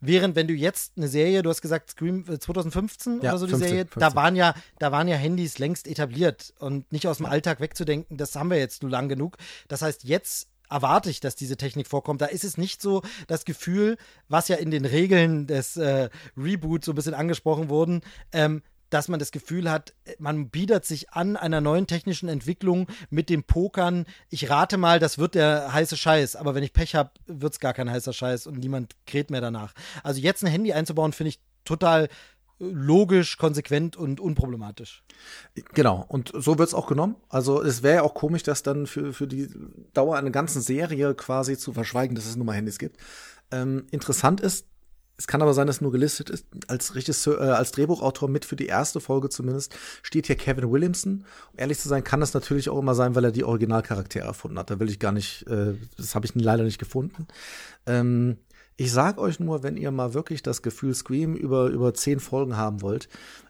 Während, 0.00 0.36
wenn 0.36 0.46
du 0.46 0.54
jetzt 0.54 0.92
eine 0.96 1.08
Serie, 1.08 1.42
du 1.42 1.50
hast 1.50 1.60
gesagt 1.60 1.90
Scream 1.90 2.24
2015 2.24 3.20
äh, 3.20 3.24
ja, 3.24 3.30
oder 3.30 3.38
so 3.38 3.46
die 3.46 3.52
15, 3.52 3.68
Serie, 3.68 3.84
15. 3.86 4.00
da 4.00 4.14
waren 4.14 4.36
ja, 4.36 4.54
da 4.78 4.92
waren 4.92 5.08
ja 5.08 5.16
Handys 5.16 5.58
längst 5.58 5.88
etabliert 5.88 6.54
und 6.58 6.90
nicht 6.92 7.08
aus 7.08 7.16
dem 7.16 7.26
Alltag 7.26 7.60
wegzudenken, 7.60 8.16
das 8.16 8.36
haben 8.36 8.50
wir 8.50 8.58
jetzt 8.58 8.82
nur 8.82 8.90
lang 8.90 9.08
genug. 9.08 9.38
Das 9.66 9.82
heißt, 9.82 10.04
jetzt 10.04 10.48
erwarte 10.70 11.10
ich, 11.10 11.20
dass 11.20 11.34
diese 11.34 11.56
Technik 11.56 11.86
vorkommt. 11.86 12.20
Da 12.20 12.26
ist 12.26 12.44
es 12.44 12.58
nicht 12.58 12.82
so 12.82 13.02
das 13.26 13.44
Gefühl, 13.44 13.96
was 14.28 14.48
ja 14.48 14.56
in 14.56 14.70
den 14.70 14.84
Regeln 14.84 15.46
des 15.46 15.76
äh, 15.76 16.08
Reboots 16.36 16.86
so 16.86 16.92
ein 16.92 16.96
bisschen 16.96 17.14
angesprochen 17.14 17.68
wurden, 17.68 18.02
ähm, 18.32 18.62
dass 18.90 19.08
man 19.08 19.18
das 19.18 19.32
Gefühl 19.32 19.70
hat, 19.70 19.94
man 20.18 20.48
bietet 20.48 20.84
sich 20.84 21.10
an 21.10 21.36
einer 21.36 21.60
neuen 21.60 21.86
technischen 21.86 22.28
Entwicklung 22.28 22.86
mit 23.10 23.28
dem 23.28 23.44
Pokern. 23.44 24.06
Ich 24.30 24.48
rate 24.48 24.78
mal, 24.78 24.98
das 24.98 25.18
wird 25.18 25.34
der 25.34 25.72
heiße 25.72 25.96
Scheiß, 25.96 26.36
aber 26.36 26.54
wenn 26.54 26.62
ich 26.62 26.72
Pech 26.72 26.94
habe, 26.94 27.10
wird 27.26 27.52
es 27.52 27.60
gar 27.60 27.74
kein 27.74 27.90
heißer 27.90 28.12
Scheiß 28.12 28.46
und 28.46 28.58
niemand 28.58 28.96
kräht 29.06 29.30
mehr 29.30 29.40
danach. 29.40 29.74
Also 30.02 30.20
jetzt 30.20 30.42
ein 30.42 30.50
Handy 30.50 30.72
einzubauen, 30.72 31.12
finde 31.12 31.30
ich 31.30 31.40
total 31.64 32.08
logisch, 32.58 33.36
konsequent 33.36 33.96
und 33.96 34.20
unproblematisch. 34.20 35.04
Genau, 35.74 36.04
und 36.08 36.32
so 36.34 36.58
wird 36.58 36.68
es 36.68 36.74
auch 36.74 36.86
genommen. 36.86 37.16
Also 37.28 37.62
es 37.62 37.82
wäre 37.82 37.96
ja 37.96 38.02
auch 38.02 38.14
komisch, 38.14 38.42
das 38.42 38.62
dann 38.62 38.86
für, 38.86 39.12
für 39.12 39.26
die 39.26 39.48
Dauer 39.94 40.16
einer 40.16 40.30
ganzen 40.30 40.60
Serie 40.60 41.14
quasi 41.14 41.56
zu 41.56 41.72
verschweigen, 41.72 42.14
dass 42.14 42.26
es 42.26 42.36
nur 42.36 42.46
mal 42.46 42.56
Handys 42.56 42.78
gibt. 42.78 42.96
Ähm, 43.50 43.86
interessant 43.90 44.40
ist, 44.40 44.66
es 45.18 45.26
kann 45.26 45.42
aber 45.42 45.52
sein, 45.52 45.66
dass 45.66 45.80
nur 45.80 45.90
gelistet 45.90 46.30
ist, 46.30 46.46
als 46.68 46.94
Regisseur, 46.94 47.40
äh, 47.40 47.50
als 47.50 47.72
Drehbuchautor 47.72 48.28
mit 48.28 48.44
für 48.44 48.54
die 48.54 48.66
erste 48.66 49.00
Folge 49.00 49.28
zumindest, 49.28 49.74
steht 50.02 50.28
hier 50.28 50.36
Kevin 50.36 50.70
Williamson. 50.70 51.24
Um 51.52 51.58
ehrlich 51.58 51.80
zu 51.80 51.88
sein, 51.88 52.04
kann 52.04 52.20
das 52.20 52.34
natürlich 52.34 52.70
auch 52.70 52.78
immer 52.78 52.94
sein, 52.94 53.16
weil 53.16 53.24
er 53.24 53.32
die 53.32 53.42
Originalcharaktere 53.42 54.24
erfunden 54.24 54.58
hat. 54.60 54.70
Da 54.70 54.78
will 54.78 54.88
ich 54.88 55.00
gar 55.00 55.10
nicht, 55.10 55.44
äh, 55.48 55.74
das 55.96 56.14
habe 56.14 56.24
ich 56.24 56.34
leider 56.36 56.62
nicht 56.62 56.78
gefunden. 56.78 57.26
Ähm, 57.86 58.38
ich 58.80 58.92
sag 58.92 59.18
euch 59.18 59.40
nur, 59.40 59.64
wenn 59.64 59.76
ihr 59.76 59.90
mal 59.90 60.14
wirklich 60.14 60.40
das 60.40 60.62
Gefühl 60.62 60.94
Scream 60.94 61.34
über, 61.34 61.66
über 61.66 61.94
zehn 61.94 62.20
Folgen 62.20 62.56
haben 62.56 62.80
wollt, 62.80 63.08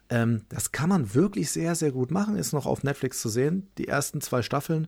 ähm, 0.09 0.41
das 0.49 0.71
kann 0.71 0.89
man 0.89 1.13
wirklich 1.13 1.51
sehr, 1.51 1.75
sehr 1.75 1.91
gut 1.91 2.09
machen. 2.09 2.35
Ist 2.35 2.51
noch 2.51 2.65
auf 2.65 2.81
Netflix 2.83 3.21
zu 3.21 3.29
sehen. 3.29 3.69
Die 3.77 3.87
ersten 3.87 4.21
zwei 4.21 4.41
Staffeln. 4.41 4.87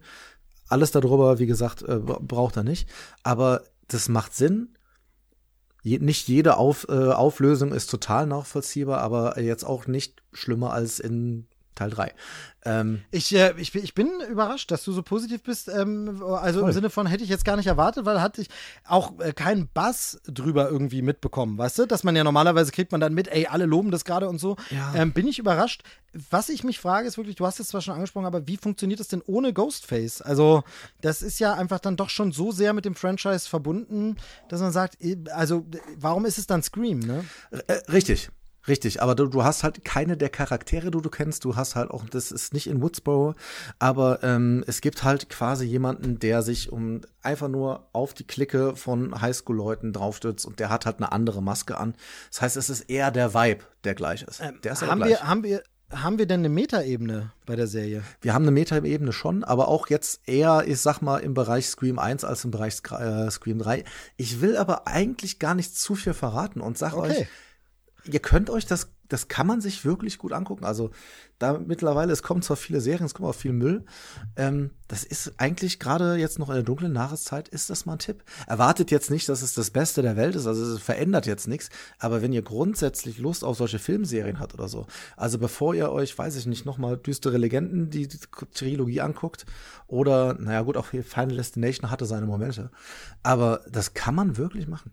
Alles 0.68 0.90
darüber, 0.90 1.38
wie 1.38 1.46
gesagt, 1.46 1.84
äh, 1.84 2.00
braucht 2.00 2.58
er 2.58 2.64
nicht. 2.64 2.90
Aber 3.22 3.62
das 3.88 4.10
macht 4.10 4.34
Sinn. 4.34 4.70
Je, 5.84 6.00
nicht 6.00 6.28
jede 6.28 6.58
auf, 6.58 6.88
äh, 6.90 7.12
Auflösung 7.12 7.72
ist 7.72 7.92
total 7.92 8.26
nachvollziehbar, 8.26 9.00
aber 9.02 9.40
jetzt 9.40 9.64
auch 9.64 9.86
nicht 9.86 10.24
schlimmer 10.34 10.74
als 10.74 11.00
in 11.00 11.46
Teil 11.76 11.90
3. 11.90 12.14
Ähm, 12.64 13.02
ich, 13.10 13.34
äh, 13.34 13.54
ich, 13.58 13.74
ich 13.74 13.94
bin 13.96 14.10
überrascht, 14.30 14.70
dass 14.70 14.84
du 14.84 14.92
so 14.92 15.02
positiv 15.02 15.42
bist. 15.42 15.68
Ähm, 15.68 16.22
also 16.24 16.60
voll. 16.60 16.70
im 16.70 16.74
Sinne 16.74 16.90
von 16.90 17.08
hätte 17.08 17.24
ich 17.24 17.30
jetzt 17.30 17.46
gar 17.46 17.58
nicht 17.58 17.68
erwartet, 17.68 18.06
weil 18.06 18.22
hatte 18.22 18.42
ich 18.42 18.50
auch 18.86 19.20
äh, 19.20 19.34
keinen 19.34 19.68
Bass 19.74 20.22
drüber 20.28 20.70
irgendwie 20.70 21.02
mitbekommen, 21.02 21.58
weißt 21.58 21.80
du? 21.80 21.86
Dass 21.88 22.04
man 22.04 22.16
ja 22.16 22.24
normalerweise 22.24 22.72
kriegt 22.72 22.92
man 22.92 23.02
dann 23.02 23.14
mit, 23.14 23.28
ey, 23.30 23.48
alle 23.48 23.66
loben 23.66 23.90
das 23.90 24.06
gerade 24.06 24.30
und 24.30 24.40
so. 24.40 24.58
Ja. 24.70 24.94
Ähm, 24.96 25.12
bin 25.12 25.28
ich 25.28 25.40
überrascht. 25.40 25.84
Was 26.30 26.50
ich 26.50 26.64
mich 26.64 26.80
frage, 26.80 27.08
ist 27.08 27.18
wirklich, 27.18 27.38
du 27.38 27.46
hast 27.46 27.60
es 27.60 27.70
zwar 27.70 27.82
schon 27.82 27.96
angesprochen, 27.96 28.26
aber 28.26 28.46
wie 28.46 28.58
funktioniert 28.58 29.00
das 29.00 29.08
denn 29.08 29.24
ohne 29.26 29.54
Ghostface? 29.54 30.22
Also, 30.22 30.64
das 31.00 31.22
ist 31.22 31.40
ja 31.40 31.54
einfach 31.54 31.80
dann 31.80 31.96
doch 31.96 32.10
schon 32.10 32.32
so 32.32 32.52
sehr 32.52 32.74
mit 32.74 32.86
dem 32.86 32.96
Franchise 32.96 33.48
verbunden, 33.48 34.18
dass 34.50 34.62
man 34.62 34.72
sagt, 34.72 35.02
äh, 35.02 35.18
also, 35.34 35.66
warum 35.96 36.26
ist 36.26 36.38
es 36.38 36.48
dann 36.48 36.62
Scream, 36.62 37.00
ne? 37.00 37.24
Äh, 37.68 37.74
richtig. 37.92 38.30
Richtig, 38.68 39.02
aber 39.02 39.16
du, 39.16 39.28
du 39.28 39.44
hast 39.44 39.64
halt 39.64 39.84
keine 39.84 40.18
der 40.18 40.30
Charaktere, 40.30 40.92
die 40.92 41.02
du 41.02 41.10
kennst. 41.10 41.46
Du 41.46 41.56
hast 41.56 41.76
halt 41.76 41.90
auch, 41.92 42.06
das 42.06 42.32
ist 42.32 42.54
nicht 42.54 42.68
in 42.68 42.82
Woodsboro, 42.82 43.36
aber 43.80 44.24
ähm, 44.24 44.64
es 44.68 44.82
gibt 44.82 45.04
halt 45.04 45.30
quasi 45.30 45.66
jemanden, 45.66 46.20
der 46.20 46.42
sich 46.42 46.72
um 46.72 47.02
einfach 47.22 47.48
nur 47.48 47.88
auf 47.94 48.14
die 48.14 48.26
Clique 48.26 48.76
von 48.76 49.20
Highschool-Leuten 49.20 49.94
draufstützt 49.94 50.46
und 50.46 50.60
der 50.60 50.70
hat 50.70 50.86
halt 50.86 50.98
eine 50.98 51.12
andere 51.12 51.42
Maske 51.42 51.78
an. 51.78 51.96
Das 52.30 52.42
heißt, 52.42 52.58
es 52.58 52.70
ist 52.70 52.82
eher 52.82 53.12
der 53.12 53.34
Vibe, 53.34 53.64
der 53.84 53.96
gleich 53.96 54.24
ist. 54.24 54.42
Ähm, 54.42 54.60
der 54.64 54.74
ist 54.74 54.82
haben, 54.82 55.00
gleich. 55.00 55.10
Wir, 55.10 55.28
haben 55.28 55.44
wir 55.44 55.64
haben 55.94 56.18
wir 56.18 56.26
denn 56.26 56.42
eine 56.42 56.50
Metaebene 56.50 57.32
bei 57.46 57.56
der 57.56 57.68
Serie? 57.68 58.04
Wir 58.22 58.34
haben 58.34 58.44
eine 58.44 58.52
Metaebene 58.52 59.12
schon, 59.12 59.44
aber 59.44 59.68
auch 59.68 59.88
jetzt 59.88 60.22
eher, 60.26 60.64
ich 60.66 60.80
sag 60.80 61.02
mal, 61.02 61.18
im 61.18 61.34
Bereich 61.34 61.68
Scream 61.68 62.00
1 62.00 62.24
als 62.24 62.46
im 62.46 62.52
Bereich 62.52 62.76
äh, 62.92 63.30
Scream 63.30 63.60
3. 63.60 63.84
Ich 64.18 64.42
will 64.42 64.58
aber 64.58 64.88
eigentlich 64.88 65.40
gar 65.40 65.54
nicht 65.54 65.76
zu 65.76 65.96
viel 65.96 66.14
verraten 66.14 66.62
und 66.62 66.78
sag 66.78 66.94
okay. 66.94 67.10
euch, 67.10 67.28
ihr 68.06 68.20
könnt 68.20 68.50
euch 68.50 68.66
das, 68.66 68.92
das 69.08 69.28
kann 69.28 69.46
man 69.46 69.62
sich 69.62 69.86
wirklich 69.86 70.18
gut 70.18 70.32
angucken. 70.32 70.64
Also 70.64 70.92
da 71.40 71.58
mittlerweile, 71.58 72.14
es 72.14 72.24
kommen 72.24 72.42
zwar 72.42 72.58
viele 72.58 72.82
Serien, 72.82 73.06
es 73.06 73.14
kommt 73.14 73.28
auch 73.28 73.36
viel 73.36 73.54
Müll. 73.54 73.84
Ähm, 74.36 74.72
das 74.88 75.04
ist 75.04 75.34
eigentlich 75.38 75.80
gerade 75.80 76.16
jetzt 76.16 76.40
noch 76.40 76.50
in 76.50 76.56
der 76.56 76.64
dunklen 76.64 76.96
Jahreszeit, 76.96 77.48
ist 77.50 77.70
das 77.70 77.86
mal 77.86 77.94
ein 77.94 78.00
Tipp. 78.00 78.24
Erwartet 78.48 78.92
jetzt 78.92 79.12
nicht, 79.12 79.28
dass 79.30 79.42
es 79.42 79.54
das 79.54 79.72
Beste 79.72 80.02
der 80.02 80.16
Welt 80.16 80.36
ist, 80.36 80.48
also 80.48 80.64
es 80.64 80.82
verändert 80.82 81.26
jetzt 81.26 81.48
nichts. 81.48 81.70
Aber 82.00 82.22
wenn 82.22 82.34
ihr 82.34 82.42
grundsätzlich 82.42 83.18
Lust 83.18 83.44
auf 83.44 83.58
solche 83.58 83.80
Filmserien 83.80 84.40
habt 84.40 84.54
oder 84.54 84.68
so, 84.68 84.88
also 85.18 85.38
bevor 85.38 85.76
ihr 85.76 85.92
euch, 85.92 86.18
weiß 86.18 86.36
ich 86.36 86.46
nicht, 86.46 86.66
nochmal 86.66 86.98
düstere 86.98 87.38
Legenden, 87.38 87.90
die, 87.90 88.08
die 88.08 88.20
Trilogie 88.54 89.02
anguckt 89.02 89.46
oder, 89.88 90.36
naja 90.36 90.62
gut, 90.62 90.78
auch 90.78 90.88
Final 90.88 91.36
Destination 91.36 91.92
hatte 91.92 92.06
seine 92.06 92.26
Momente. 92.26 92.72
Aber 93.24 93.62
das 93.70 93.94
kann 93.94 94.16
man 94.16 94.38
wirklich 94.38 94.68
machen. 94.68 94.92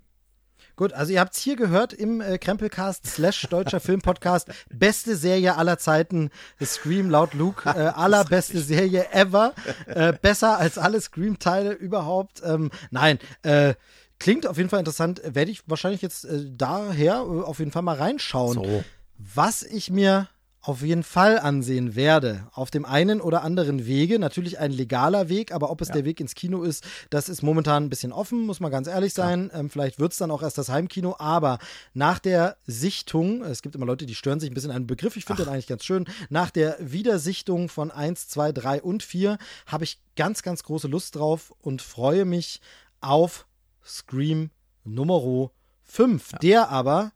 Gut, 0.79 0.93
also 0.93 1.13
ihr 1.13 1.19
habt 1.19 1.35
es 1.35 1.41
hier 1.41 1.57
gehört 1.57 1.93
im 1.93 2.21
äh, 2.21 2.39
Krempelcast 2.39 3.05
slash 3.05 3.49
deutscher 3.51 3.81
Filmpodcast. 3.81 4.49
Beste 4.73 5.17
Serie 5.17 5.57
aller 5.57 5.77
Zeiten. 5.77 6.31
Scream 6.65 7.11
laut 7.11 7.35
Luke. 7.35 7.69
Äh, 7.79 7.89
allerbeste 7.89 8.61
Serie 8.61 9.13
ever. 9.13 9.55
Äh, 9.87 10.13
besser 10.13 10.59
als 10.59 10.79
alle 10.79 11.01
Scream-Teile 11.01 11.73
überhaupt. 11.73 12.43
Ähm, 12.45 12.71
nein, 12.91 13.19
äh, 13.43 13.75
klingt 14.19 14.47
auf 14.47 14.57
jeden 14.57 14.69
Fall 14.69 14.79
interessant. 14.79 15.21
Werde 15.25 15.51
ich 15.51 15.69
wahrscheinlich 15.69 16.01
jetzt 16.01 16.25
äh, 16.25 16.47
daher 16.49 17.15
äh, 17.15 17.43
auf 17.43 17.59
jeden 17.59 17.73
Fall 17.73 17.83
mal 17.83 17.97
reinschauen. 17.97 18.55
So. 18.55 18.85
Was 19.19 19.65
ich 19.65 19.91
mir 19.91 20.29
auf 20.69 20.83
jeden 20.83 21.03
Fall 21.03 21.39
ansehen 21.39 21.97
werde. 21.97 22.47
Auf 22.53 22.71
dem 22.71 22.85
einen 22.85 23.23
oder 23.23 23.43
anderen 23.43 23.87
Wege. 23.87 24.19
Natürlich 24.19 24.59
ein 24.59 24.71
legaler 24.71 25.31
Weg, 25.31 25.51
aber 25.51 25.71
ob 25.71 25.81
es 25.81 25.89
ja. 25.89 25.95
der 25.95 26.05
Weg 26.05 26.21
ins 26.21 26.35
Kino 26.35 26.63
ist, 26.63 26.85
das 27.09 27.31
ist 27.31 27.43
momentan 27.43 27.85
ein 27.85 27.89
bisschen 27.89 28.13
offen, 28.13 28.45
muss 28.45 28.61
man 28.61 28.71
ganz 28.71 28.87
ehrlich 28.87 29.15
sein. 29.15 29.51
Ähm, 29.55 29.71
vielleicht 29.71 29.99
wird 29.99 30.13
es 30.13 30.19
dann 30.19 30.31
auch 30.31 30.43
erst 30.43 30.59
das 30.59 30.69
Heimkino, 30.69 31.17
aber 31.19 31.59
nach 31.95 32.19
der 32.19 32.59
Sichtung, 32.67 33.43
es 33.43 33.63
gibt 33.63 33.77
immer 33.77 33.87
Leute, 33.87 34.05
die 34.05 34.15
stören 34.15 34.41
sich 34.41 34.51
ein 34.51 34.55
bisschen 34.55 34.71
an 34.71 34.83
den 34.83 34.87
Begriff, 34.87 35.17
ich 35.17 35.25
finde 35.25 35.45
den 35.45 35.53
eigentlich 35.53 35.69
ganz 35.69 35.85
schön. 35.85 36.05
Nach 36.29 36.51
der 36.51 36.77
Wiedersichtung 36.81 37.71
von 37.71 37.91
1, 37.91 38.29
2, 38.29 38.53
3 38.53 38.83
und 38.83 39.03
4 39.03 39.39
habe 39.67 39.85
ich 39.85 39.99
ganz, 40.17 40.43
ganz 40.43 40.63
große 40.65 40.87
Lust 40.87 41.17
drauf 41.17 41.55
und 41.63 41.81
freue 41.81 42.27
mich 42.27 42.61
auf 43.01 43.47
Scream 43.83 44.51
Nummer 44.85 45.51
5, 45.85 46.33
ja. 46.33 46.39
der 46.41 46.69
aber 46.69 47.13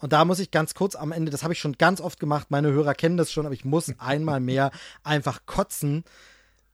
und 0.00 0.12
da 0.12 0.24
muss 0.24 0.38
ich 0.38 0.50
ganz 0.50 0.74
kurz 0.74 0.96
am 0.96 1.12
Ende, 1.12 1.30
das 1.30 1.42
habe 1.42 1.52
ich 1.52 1.60
schon 1.60 1.78
ganz 1.78 2.00
oft 2.00 2.18
gemacht, 2.18 2.50
meine 2.50 2.72
Hörer 2.72 2.94
kennen 2.94 3.16
das 3.16 3.30
schon, 3.30 3.46
aber 3.46 3.54
ich 3.54 3.64
muss 3.64 3.92
einmal 3.98 4.40
mehr 4.40 4.70
einfach 5.04 5.46
kotzen 5.46 6.04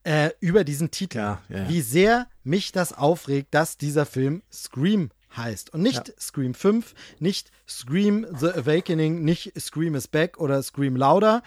äh, 0.04 0.30
über 0.40 0.64
diesen 0.64 0.90
Titel. 0.90 1.18
Ja, 1.18 1.42
ja, 1.48 1.58
ja. 1.58 1.68
Wie 1.68 1.80
sehr 1.80 2.28
mich 2.44 2.72
das 2.72 2.92
aufregt, 2.92 3.52
dass 3.52 3.76
dieser 3.76 4.06
Film 4.06 4.42
Scream 4.52 5.10
heißt. 5.36 5.74
Und 5.74 5.82
nicht 5.82 6.14
Scream 6.20 6.54
5, 6.54 6.94
nicht 7.18 7.50
Scream 7.68 8.26
The 8.38 8.48
Awakening, 8.48 9.22
nicht 9.22 9.52
Scream 9.60 9.94
is 9.94 10.08
Back 10.08 10.38
oder 10.38 10.62
Scream 10.62 10.96
Louder 10.96 11.42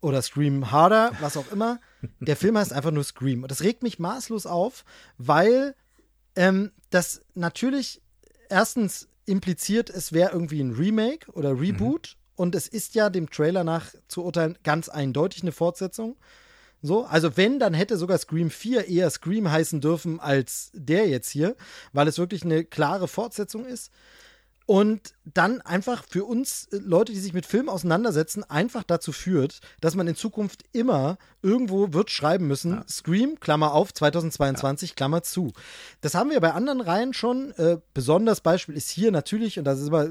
oder 0.00 0.22
Scream 0.22 0.70
Harder, 0.70 1.12
was 1.20 1.36
auch 1.36 1.50
immer. 1.50 1.80
Der 2.20 2.36
Film 2.36 2.56
heißt 2.56 2.72
einfach 2.72 2.92
nur 2.92 3.04
Scream. 3.04 3.42
Und 3.42 3.50
das 3.50 3.62
regt 3.62 3.82
mich 3.82 3.98
maßlos 3.98 4.46
auf, 4.46 4.84
weil 5.18 5.74
ähm, 6.36 6.70
das 6.90 7.22
natürlich 7.34 8.00
erstens 8.48 9.08
impliziert, 9.28 9.90
es 9.90 10.12
wäre 10.12 10.32
irgendwie 10.32 10.60
ein 10.60 10.72
Remake 10.72 11.30
oder 11.32 11.58
Reboot. 11.58 12.16
Mhm. 12.16 12.18
Und 12.36 12.54
es 12.54 12.68
ist 12.68 12.94
ja 12.94 13.10
dem 13.10 13.30
Trailer 13.30 13.64
nach 13.64 13.92
zu 14.06 14.24
urteilen 14.24 14.56
ganz 14.62 14.88
eindeutig 14.88 15.42
eine 15.42 15.50
Fortsetzung. 15.50 16.16
So, 16.80 17.04
also 17.04 17.36
wenn, 17.36 17.58
dann 17.58 17.74
hätte 17.74 17.96
sogar 17.96 18.16
Scream 18.18 18.50
4 18.50 18.86
eher 18.86 19.10
Scream 19.10 19.50
heißen 19.50 19.80
dürfen 19.80 20.20
als 20.20 20.70
der 20.72 21.08
jetzt 21.08 21.30
hier, 21.30 21.56
weil 21.92 22.06
es 22.06 22.18
wirklich 22.18 22.44
eine 22.44 22.64
klare 22.64 23.08
Fortsetzung 23.08 23.66
ist. 23.66 23.90
Und 24.68 25.14
dann 25.24 25.62
einfach 25.62 26.04
für 26.06 26.26
uns 26.26 26.68
äh, 26.72 26.76
Leute, 26.76 27.12
die 27.12 27.18
sich 27.18 27.32
mit 27.32 27.46
Film 27.46 27.70
auseinandersetzen, 27.70 28.44
einfach 28.44 28.82
dazu 28.82 29.12
führt, 29.12 29.60
dass 29.80 29.94
man 29.94 30.06
in 30.06 30.14
Zukunft 30.14 30.62
immer 30.72 31.16
irgendwo 31.40 31.94
wird 31.94 32.10
schreiben 32.10 32.46
müssen, 32.46 32.72
ja. 32.72 32.84
Scream, 32.86 33.40
Klammer 33.40 33.72
auf, 33.72 33.94
2022, 33.94 34.90
ja. 34.90 34.94
Klammer 34.94 35.22
zu. 35.22 35.54
Das 36.02 36.14
haben 36.14 36.28
wir 36.28 36.38
bei 36.40 36.52
anderen 36.52 36.82
Reihen 36.82 37.14
schon. 37.14 37.52
Äh, 37.52 37.78
besonders 37.94 38.42
Beispiel 38.42 38.76
ist 38.76 38.90
hier 38.90 39.10
natürlich, 39.10 39.58
und 39.58 39.64
das 39.64 39.80
ist 39.80 39.88
aber 39.88 40.10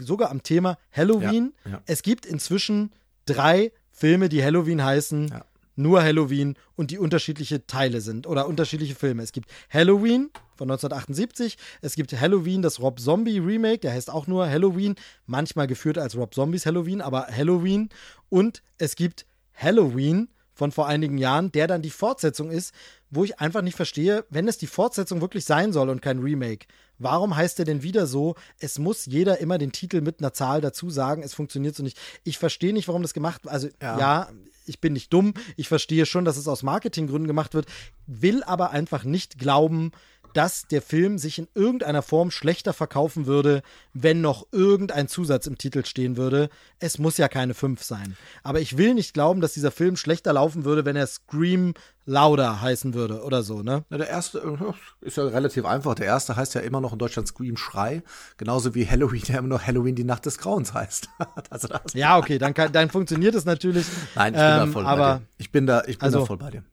sogar 0.00 0.30
am 0.30 0.42
Thema 0.42 0.78
Halloween. 0.90 1.52
Ja. 1.70 1.82
Es 1.84 2.00
gibt 2.00 2.24
inzwischen 2.24 2.92
drei 3.26 3.72
Filme, 3.92 4.30
die 4.30 4.42
Halloween 4.42 4.82
heißen. 4.82 5.34
Nur 5.78 6.02
Halloween 6.02 6.56
und 6.76 6.90
die 6.90 6.98
unterschiedliche 6.98 7.66
Teile 7.66 8.00
sind 8.00 8.26
oder 8.26 8.46
unterschiedliche 8.46 8.94
Filme. 8.94 9.22
Es 9.22 9.32
gibt 9.32 9.50
Halloween, 9.70 10.30
von 10.58 10.70
1978. 10.70 11.56
Es 11.80 11.94
gibt 11.94 12.12
Halloween, 12.20 12.60
das 12.60 12.80
Rob 12.80 13.00
Zombie 13.00 13.38
Remake, 13.38 13.78
der 13.78 13.92
heißt 13.92 14.10
auch 14.10 14.26
nur 14.26 14.50
Halloween, 14.50 14.96
manchmal 15.26 15.66
geführt 15.66 15.96
als 15.96 16.16
Rob 16.16 16.34
Zombies 16.34 16.66
Halloween, 16.66 17.00
aber 17.00 17.28
Halloween. 17.28 17.88
Und 18.28 18.62
es 18.76 18.96
gibt 18.96 19.24
Halloween 19.54 20.28
von 20.52 20.72
vor 20.72 20.88
einigen 20.88 21.18
Jahren, 21.18 21.52
der 21.52 21.68
dann 21.68 21.82
die 21.82 21.90
Fortsetzung 21.90 22.50
ist, 22.50 22.74
wo 23.10 23.22
ich 23.22 23.38
einfach 23.38 23.62
nicht 23.62 23.76
verstehe, 23.76 24.24
wenn 24.28 24.48
es 24.48 24.58
die 24.58 24.66
Fortsetzung 24.66 25.20
wirklich 25.20 25.44
sein 25.44 25.72
soll 25.72 25.88
und 25.88 26.02
kein 26.02 26.18
Remake, 26.18 26.66
warum 26.98 27.36
heißt 27.36 27.58
der 27.58 27.64
denn 27.64 27.84
wieder 27.84 28.08
so? 28.08 28.34
Es 28.58 28.80
muss 28.80 29.06
jeder 29.06 29.38
immer 29.38 29.56
den 29.58 29.70
Titel 29.70 30.00
mit 30.00 30.18
einer 30.18 30.32
Zahl 30.32 30.60
dazu 30.60 30.90
sagen, 30.90 31.22
es 31.22 31.32
funktioniert 31.32 31.76
so 31.76 31.84
nicht. 31.84 31.96
Ich 32.24 32.38
verstehe 32.38 32.72
nicht, 32.72 32.88
warum 32.88 33.02
das 33.02 33.14
gemacht 33.14 33.44
wird. 33.44 33.54
Also 33.54 33.68
ja. 33.80 33.98
ja, 33.98 34.28
ich 34.68 34.80
bin 34.80 34.92
nicht 34.92 35.12
dumm, 35.12 35.34
ich 35.56 35.68
verstehe 35.68 36.06
schon, 36.06 36.24
dass 36.24 36.36
es 36.36 36.48
aus 36.48 36.62
Marketinggründen 36.62 37.26
gemacht 37.26 37.54
wird, 37.54 37.66
will 38.06 38.42
aber 38.42 38.70
einfach 38.70 39.04
nicht 39.04 39.38
glauben, 39.38 39.92
dass 40.34 40.66
der 40.68 40.82
Film 40.82 41.18
sich 41.18 41.38
in 41.38 41.48
irgendeiner 41.54 42.02
Form 42.02 42.30
schlechter 42.30 42.72
verkaufen 42.72 43.26
würde, 43.26 43.62
wenn 43.92 44.20
noch 44.20 44.46
irgendein 44.52 45.08
Zusatz 45.08 45.46
im 45.46 45.58
Titel 45.58 45.84
stehen 45.84 46.16
würde. 46.16 46.48
Es 46.78 46.98
muss 46.98 47.16
ja 47.16 47.28
keine 47.28 47.54
5 47.54 47.82
sein. 47.82 48.16
Aber 48.42 48.60
ich 48.60 48.76
will 48.76 48.94
nicht 48.94 49.14
glauben, 49.14 49.40
dass 49.40 49.54
dieser 49.54 49.70
Film 49.70 49.96
schlechter 49.96 50.32
laufen 50.32 50.64
würde, 50.64 50.84
wenn 50.84 50.96
er 50.96 51.06
Scream 51.06 51.74
Louder 52.08 52.62
heißen 52.62 52.94
würde 52.94 53.22
oder 53.22 53.42
so, 53.42 53.62
ne? 53.62 53.84
Na, 53.90 53.98
der 53.98 54.08
erste 54.08 54.38
äh, 54.38 55.06
ist 55.06 55.18
ja 55.18 55.24
relativ 55.24 55.66
einfach. 55.66 55.94
Der 55.94 56.06
erste 56.06 56.36
heißt 56.36 56.54
ja 56.54 56.62
immer 56.62 56.80
noch 56.80 56.94
in 56.94 56.98
Deutschland 56.98 57.28
Scream 57.28 57.58
Schrei. 57.58 58.02
Genauso 58.38 58.74
wie 58.74 58.88
Halloween 58.88 59.22
ja 59.26 59.38
immer 59.38 59.48
noch 59.48 59.66
Halloween 59.66 59.94
die 59.94 60.04
Nacht 60.04 60.24
des 60.24 60.38
Grauens 60.38 60.72
heißt. 60.72 61.10
also 61.50 61.68
ja, 61.92 62.16
okay, 62.16 62.38
dann, 62.38 62.54
kann, 62.54 62.72
dann 62.72 62.88
funktioniert 62.88 63.34
es 63.34 63.44
natürlich. 63.44 63.86
Nein, 64.14 64.32
ich 64.32 64.40
bin 64.40 64.50
ähm, 64.50 64.58
da 64.58 64.66
voll 64.68 64.86
aber, 64.86 65.12
bei 65.12 65.18
dir. 65.18 65.26
Ich 65.36 65.52
bin 65.52 65.66
da, 65.66 65.82
ich 65.82 65.98
bin 65.98 66.06
also, 66.06 66.20
da 66.20 66.24
voll 66.24 66.38
bei 66.38 66.50
dir. 66.50 66.64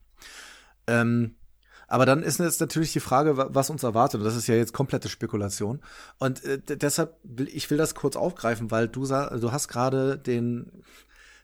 Ähm, 0.87 1.35
aber 1.87 2.05
dann 2.05 2.23
ist 2.23 2.39
jetzt 2.39 2.61
natürlich 2.61 2.93
die 2.93 2.99
Frage, 2.99 3.37
was 3.37 3.69
uns 3.69 3.83
erwartet. 3.83 4.19
Und 4.19 4.25
das 4.25 4.35
ist 4.35 4.47
ja 4.47 4.55
jetzt 4.55 4.73
komplette 4.73 5.09
Spekulation. 5.09 5.81
Und 6.17 6.43
äh, 6.43 6.59
deshalb 6.59 7.17
will 7.23 7.47
ich 7.47 7.69
will 7.69 7.77
das 7.77 7.95
kurz 7.95 8.15
aufgreifen, 8.15 8.71
weil 8.71 8.87
du 8.87 9.05
du 9.05 9.51
hast 9.51 9.67
gerade 9.67 10.17
den 10.17 10.83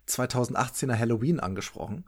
2018er 0.08 0.98
Halloween 0.98 1.40
angesprochen. 1.40 2.06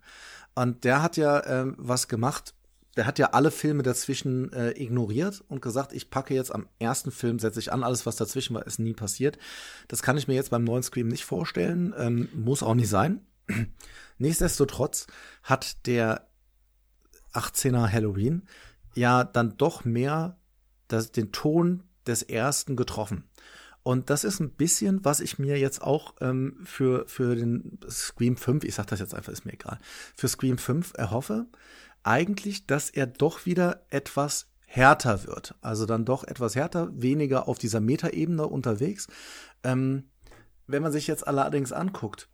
Und 0.55 0.83
der 0.83 1.01
hat 1.01 1.17
ja 1.17 1.45
ähm, 1.45 1.75
was 1.77 2.07
gemacht. 2.07 2.53
Der 2.95 3.07
hat 3.07 3.17
ja 3.17 3.31
alle 3.31 3.49
Filme 3.49 3.81
dazwischen 3.81 4.53
äh, 4.53 4.71
ignoriert 4.71 5.43
und 5.47 5.63
gesagt, 5.63 5.93
ich 5.93 6.11
packe 6.11 6.35
jetzt 6.35 6.53
am 6.53 6.67
ersten 6.77 7.09
Film, 7.09 7.39
setze 7.39 7.59
ich 7.59 7.73
an, 7.73 7.83
alles 7.83 8.05
was 8.05 8.17
dazwischen 8.17 8.53
war, 8.55 8.67
ist 8.67 8.77
nie 8.77 8.93
passiert. 8.93 9.39
Das 9.87 10.03
kann 10.03 10.15
ich 10.15 10.27
mir 10.27 10.35
jetzt 10.35 10.51
beim 10.51 10.63
neuen 10.63 10.83
Scream 10.83 11.07
nicht 11.07 11.25
vorstellen, 11.25 11.95
ähm, 11.97 12.29
muss 12.35 12.61
auch 12.61 12.75
nicht 12.75 12.89
sein. 12.89 13.21
Nichtsdestotrotz 14.19 15.07
hat 15.41 15.87
der 15.87 16.27
18er 17.33 17.91
Halloween 17.91 18.43
ja 18.95 19.23
dann 19.23 19.57
doch 19.57 19.85
mehr 19.85 20.37
das, 20.87 21.11
den 21.11 21.31
Ton 21.31 21.83
des 22.05 22.21
ersten 22.21 22.75
getroffen. 22.75 23.25
Und 23.83 24.09
das 24.09 24.23
ist 24.23 24.39
ein 24.39 24.51
bisschen, 24.51 25.03
was 25.03 25.19
ich 25.19 25.39
mir 25.39 25.59
jetzt 25.59 25.81
auch 25.81 26.15
ähm, 26.21 26.57
für, 26.63 27.05
für 27.07 27.35
den 27.35 27.79
Scream 27.89 28.37
5, 28.37 28.63
ich 28.63 28.75
sag 28.75 28.87
das 28.87 28.99
jetzt 28.99 29.13
einfach, 29.13 29.31
ist 29.31 29.45
mir 29.45 29.53
egal, 29.53 29.77
für 30.15 30.29
Scream 30.29 30.57
5 30.57 30.93
erhoffe. 30.95 31.47
Eigentlich, 32.01 32.65
dass 32.65 32.89
er 32.89 33.07
doch 33.07 33.45
wieder 33.45 33.85
etwas 33.89 34.47
härter 34.65 35.25
wird. 35.25 35.55
Also 35.61 35.85
dann 35.85 36.05
doch 36.05 36.23
etwas 36.23 36.55
härter, 36.55 36.89
weniger 36.93 37.47
auf 37.47 37.59
dieser 37.59 37.81
Metaebene 37.81 38.47
unterwegs. 38.47 39.07
Ähm, 39.63 40.05
wenn 40.65 40.81
man 40.81 40.93
sich 40.93 41.07
jetzt 41.07 41.27
allerdings 41.27 41.73
anguckt, 41.73 42.29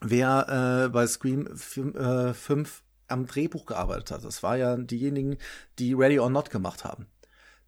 wer 0.00 0.84
äh, 0.86 0.88
bei 0.88 1.06
Scream 1.06 1.48
5, 1.54 1.96
äh, 1.96 2.34
5 2.34 2.82
am 3.10 3.26
Drehbuch 3.26 3.66
gearbeitet 3.66 4.10
hat. 4.10 4.24
Das 4.24 4.42
war 4.42 4.56
ja 4.56 4.76
diejenigen, 4.76 5.38
die 5.78 5.94
Ready 5.94 6.18
or 6.18 6.30
Not 6.30 6.50
gemacht 6.50 6.84
haben. 6.84 7.06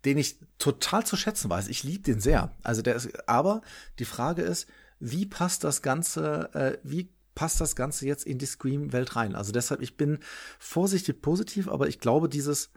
Den 0.04 0.18
ich 0.18 0.38
total 0.58 1.06
zu 1.06 1.16
schätzen 1.16 1.48
weiß. 1.48 1.68
Ich 1.68 1.84
liebe 1.84 2.02
den 2.02 2.20
sehr. 2.20 2.50
Also 2.62 2.82
der 2.82 2.96
ist, 2.96 3.28
aber 3.28 3.62
die 3.98 4.04
Frage 4.04 4.42
ist, 4.42 4.68
wie 4.98 5.26
passt 5.26 5.64
das 5.64 5.82
Ganze, 5.82 6.50
äh, 6.54 6.78
wie 6.82 7.10
passt 7.34 7.60
das 7.60 7.76
Ganze 7.76 8.06
jetzt 8.06 8.24
in 8.24 8.38
die 8.38 8.46
Scream-Welt 8.46 9.16
rein? 9.16 9.34
Also 9.34 9.52
deshalb, 9.52 9.80
ich 9.80 9.96
bin 9.96 10.18
vorsichtig 10.58 11.22
positiv, 11.22 11.68
aber 11.68 11.88
ich 11.88 11.98
glaube, 11.98 12.28
dieses 12.28 12.70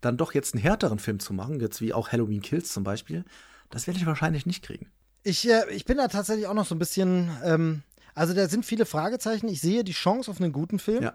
dann 0.00 0.16
doch 0.16 0.32
jetzt 0.32 0.54
einen 0.54 0.62
härteren 0.62 0.98
Film 0.98 1.20
zu 1.20 1.32
machen, 1.32 1.60
jetzt 1.60 1.80
wie 1.80 1.92
auch 1.92 2.10
Halloween 2.10 2.40
Kills 2.40 2.72
zum 2.72 2.84
Beispiel, 2.84 3.24
das 3.68 3.86
werde 3.86 4.00
ich 4.00 4.06
wahrscheinlich 4.06 4.46
nicht 4.46 4.62
kriegen. 4.62 4.90
Ich, 5.22 5.48
äh, 5.48 5.70
ich 5.70 5.84
bin 5.84 5.98
da 5.98 6.08
tatsächlich 6.08 6.46
auch 6.46 6.54
noch 6.54 6.66
so 6.66 6.74
ein 6.74 6.78
bisschen, 6.78 7.30
ähm, 7.44 7.82
also 8.14 8.34
da 8.34 8.48
sind 8.48 8.64
viele 8.64 8.86
Fragezeichen. 8.86 9.48
Ich 9.48 9.60
sehe 9.60 9.84
die 9.84 9.92
Chance 9.92 10.30
auf 10.30 10.40
einen 10.40 10.52
guten 10.52 10.78
Film. 10.78 11.02
Ja. 11.02 11.14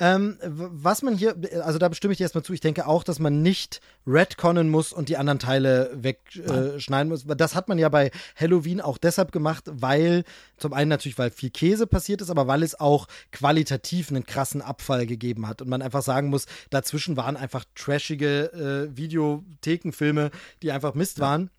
Ähm, 0.00 0.38
was 0.42 1.02
man 1.02 1.14
hier, 1.14 1.36
also 1.62 1.78
da 1.78 1.88
bestimme 1.90 2.12
ich 2.12 2.18
dir 2.18 2.24
erstmal 2.24 2.42
zu, 2.42 2.54
ich 2.54 2.60
denke 2.60 2.86
auch, 2.86 3.04
dass 3.04 3.18
man 3.18 3.42
nicht 3.42 3.82
retconnen 4.06 4.70
muss 4.70 4.94
und 4.94 5.10
die 5.10 5.18
anderen 5.18 5.38
Teile 5.38 5.90
wegschneiden 5.94 7.12
äh, 7.12 7.12
muss. 7.12 7.26
Das 7.26 7.54
hat 7.54 7.68
man 7.68 7.78
ja 7.78 7.90
bei 7.90 8.10
Halloween 8.34 8.80
auch 8.80 8.96
deshalb 8.96 9.30
gemacht, 9.30 9.64
weil 9.66 10.24
zum 10.56 10.72
einen 10.72 10.88
natürlich, 10.88 11.18
weil 11.18 11.30
viel 11.30 11.50
Käse 11.50 11.86
passiert 11.86 12.22
ist, 12.22 12.30
aber 12.30 12.46
weil 12.46 12.62
es 12.62 12.80
auch 12.80 13.08
qualitativ 13.30 14.08
einen 14.08 14.24
krassen 14.24 14.62
Abfall 14.62 15.06
gegeben 15.06 15.46
hat 15.46 15.60
und 15.60 15.68
man 15.68 15.82
einfach 15.82 16.02
sagen 16.02 16.30
muss, 16.30 16.46
dazwischen 16.70 17.18
waren 17.18 17.36
einfach 17.36 17.66
trashige 17.74 18.88
äh, 18.92 18.96
Videothekenfilme, 18.96 20.30
die 20.62 20.72
einfach 20.72 20.94
Mist 20.94 21.18
ja. 21.18 21.24
waren. 21.24 21.50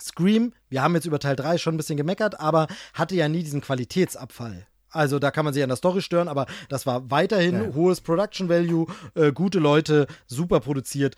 Scream, 0.00 0.54
wir 0.70 0.82
haben 0.82 0.94
jetzt 0.94 1.04
über 1.04 1.18
Teil 1.18 1.36
3 1.36 1.58
schon 1.58 1.74
ein 1.74 1.76
bisschen 1.76 1.98
gemeckert, 1.98 2.40
aber 2.40 2.68
hatte 2.94 3.16
ja 3.16 3.28
nie 3.28 3.42
diesen 3.42 3.60
Qualitätsabfall. 3.60 4.66
Also 4.90 5.18
da 5.18 5.30
kann 5.30 5.44
man 5.44 5.54
sich 5.54 5.62
an 5.62 5.68
der 5.68 5.76
Story 5.76 6.02
stören, 6.02 6.28
aber 6.28 6.46
das 6.68 6.86
war 6.86 7.10
weiterhin 7.10 7.54
ja. 7.54 7.74
hohes 7.74 8.00
Production 8.00 8.48
Value, 8.48 8.86
äh, 9.14 9.32
gute 9.32 9.58
Leute, 9.58 10.06
super 10.26 10.60
produziert. 10.60 11.16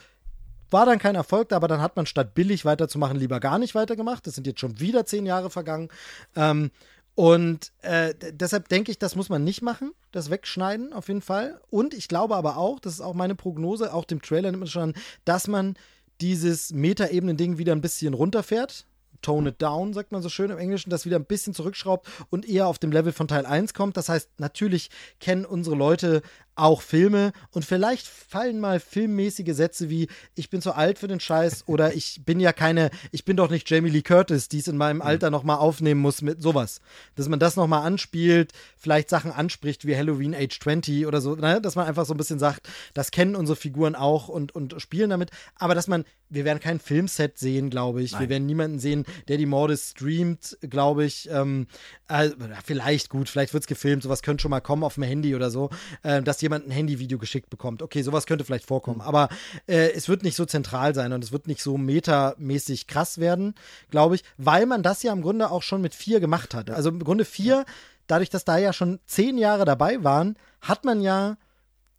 War 0.70 0.86
dann 0.86 0.98
kein 0.98 1.14
Erfolg, 1.14 1.52
aber 1.52 1.68
dann 1.68 1.82
hat 1.82 1.96
man 1.96 2.06
statt 2.06 2.34
billig 2.34 2.64
weiterzumachen 2.64 3.18
lieber 3.18 3.40
gar 3.40 3.58
nicht 3.58 3.74
weitergemacht. 3.74 4.26
Das 4.26 4.34
sind 4.34 4.46
jetzt 4.46 4.60
schon 4.60 4.80
wieder 4.80 5.04
zehn 5.04 5.26
Jahre 5.26 5.50
vergangen. 5.50 5.88
Ähm, 6.34 6.70
und 7.14 7.72
äh, 7.82 8.14
deshalb 8.32 8.68
denke 8.68 8.90
ich, 8.90 8.98
das 8.98 9.16
muss 9.16 9.28
man 9.28 9.44
nicht 9.44 9.60
machen, 9.60 9.92
das 10.12 10.30
Wegschneiden 10.30 10.94
auf 10.94 11.08
jeden 11.08 11.20
Fall. 11.20 11.60
Und 11.68 11.92
ich 11.92 12.08
glaube 12.08 12.36
aber 12.36 12.56
auch, 12.56 12.80
das 12.80 12.94
ist 12.94 13.00
auch 13.02 13.12
meine 13.12 13.34
Prognose, 13.34 13.92
auch 13.92 14.06
dem 14.06 14.22
Trailer 14.22 14.50
nimmt 14.50 14.60
man 14.60 14.68
schon 14.68 14.82
an, 14.82 14.94
dass 15.26 15.46
man 15.46 15.76
dieses 16.22 16.72
Metaebenen-Ding 16.72 17.58
wieder 17.58 17.72
ein 17.72 17.82
bisschen 17.82 18.14
runterfährt 18.14 18.86
tone 19.22 19.50
it 19.50 19.62
down, 19.62 19.92
sagt 19.92 20.12
man 20.12 20.22
so 20.22 20.28
schön 20.28 20.50
im 20.50 20.58
Englischen, 20.58 20.90
das 20.90 21.06
wieder 21.06 21.16
ein 21.16 21.24
bisschen 21.24 21.54
zurückschraubt 21.54 22.06
und 22.30 22.48
eher 22.48 22.66
auf 22.66 22.78
dem 22.78 22.92
Level 22.92 23.12
von 23.12 23.28
Teil 23.28 23.46
1 23.46 23.74
kommt. 23.74 23.96
Das 23.96 24.08
heißt, 24.08 24.28
natürlich 24.38 24.90
kennen 25.20 25.44
unsere 25.44 25.76
Leute 25.76 26.22
auch 26.54 26.82
Filme 26.82 27.32
und 27.50 27.64
vielleicht 27.64 28.06
fallen 28.06 28.60
mal 28.60 28.80
filmmäßige 28.80 29.54
Sätze 29.54 29.88
wie 29.88 30.08
ich 30.34 30.50
bin 30.50 30.60
zu 30.60 30.72
alt 30.72 30.98
für 30.98 31.08
den 31.08 31.20
Scheiß 31.20 31.64
oder 31.66 31.94
ich 31.94 32.22
bin 32.24 32.40
ja 32.40 32.52
keine, 32.52 32.90
ich 33.10 33.24
bin 33.24 33.36
doch 33.36 33.50
nicht 33.50 33.68
Jamie 33.70 33.90
Lee 33.90 34.02
Curtis, 34.02 34.48
die 34.48 34.58
es 34.58 34.68
in 34.68 34.76
meinem 34.76 35.02
Alter 35.02 35.28
mhm. 35.28 35.32
nochmal 35.32 35.58
aufnehmen 35.58 36.00
muss 36.00 36.22
mit 36.22 36.42
sowas. 36.42 36.80
Dass 37.14 37.28
man 37.28 37.38
das 37.38 37.56
nochmal 37.56 37.86
anspielt, 37.86 38.52
vielleicht 38.76 39.08
Sachen 39.08 39.32
anspricht 39.32 39.86
wie 39.86 39.96
Halloween 39.96 40.34
Age 40.34 40.58
20 40.60 41.06
oder 41.06 41.20
so, 41.20 41.34
ne? 41.34 41.60
dass 41.60 41.74
man 41.74 41.86
einfach 41.86 42.04
so 42.04 42.14
ein 42.14 42.18
bisschen 42.18 42.38
sagt, 42.38 42.68
das 42.94 43.10
kennen 43.10 43.34
unsere 43.34 43.56
Figuren 43.56 43.94
auch 43.94 44.28
und, 44.28 44.54
und 44.54 44.80
spielen 44.80 45.10
damit, 45.10 45.30
aber 45.56 45.74
dass 45.74 45.88
man, 45.88 46.04
wir 46.28 46.44
werden 46.44 46.60
kein 46.60 46.80
Filmset 46.80 47.38
sehen, 47.38 47.70
glaube 47.70 48.02
ich, 48.02 48.12
Nein. 48.12 48.22
wir 48.22 48.28
werden 48.28 48.46
niemanden 48.46 48.78
sehen, 48.78 49.04
der 49.28 49.38
die 49.38 49.46
Morde 49.46 49.76
streamt, 49.76 50.58
glaube 50.62 51.04
ich, 51.04 51.28
ähm, 51.30 51.66
äh, 52.08 52.30
vielleicht 52.64 53.08
gut, 53.08 53.28
vielleicht 53.28 53.54
wird 53.54 53.64
es 53.64 53.68
gefilmt, 53.68 54.02
sowas 54.02 54.22
könnte 54.22 54.42
schon 54.42 54.50
mal 54.50 54.60
kommen 54.60 54.84
auf 54.84 54.94
dem 54.94 55.02
Handy 55.04 55.34
oder 55.34 55.50
so, 55.50 55.70
äh, 56.02 56.22
dass 56.22 56.41
jemand 56.42 56.66
ein 56.66 56.70
Handyvideo 56.70 57.18
geschickt 57.18 57.50
bekommt. 57.50 57.82
Okay, 57.82 58.02
sowas 58.02 58.26
könnte 58.26 58.44
vielleicht 58.44 58.66
vorkommen, 58.66 58.98
mhm. 58.98 59.02
aber 59.02 59.28
äh, 59.66 59.92
es 59.92 60.08
wird 60.08 60.22
nicht 60.22 60.36
so 60.36 60.44
zentral 60.44 60.94
sein 60.94 61.12
und 61.12 61.22
es 61.24 61.32
wird 61.32 61.46
nicht 61.46 61.62
so 61.62 61.78
metamäßig 61.78 62.86
krass 62.86 63.18
werden, 63.18 63.54
glaube 63.90 64.16
ich, 64.16 64.24
weil 64.36 64.66
man 64.66 64.82
das 64.82 65.02
ja 65.02 65.12
im 65.12 65.22
Grunde 65.22 65.50
auch 65.50 65.62
schon 65.62 65.80
mit 65.80 65.94
vier 65.94 66.20
gemacht 66.20 66.54
hat. 66.54 66.70
Also 66.70 66.90
im 66.90 67.02
Grunde 67.02 67.24
vier, 67.24 67.64
dadurch, 68.06 68.30
dass 68.30 68.44
da 68.44 68.58
ja 68.58 68.72
schon 68.72 69.00
zehn 69.06 69.38
Jahre 69.38 69.64
dabei 69.64 70.04
waren, 70.04 70.36
hat 70.60 70.84
man 70.84 71.00
ja 71.00 71.36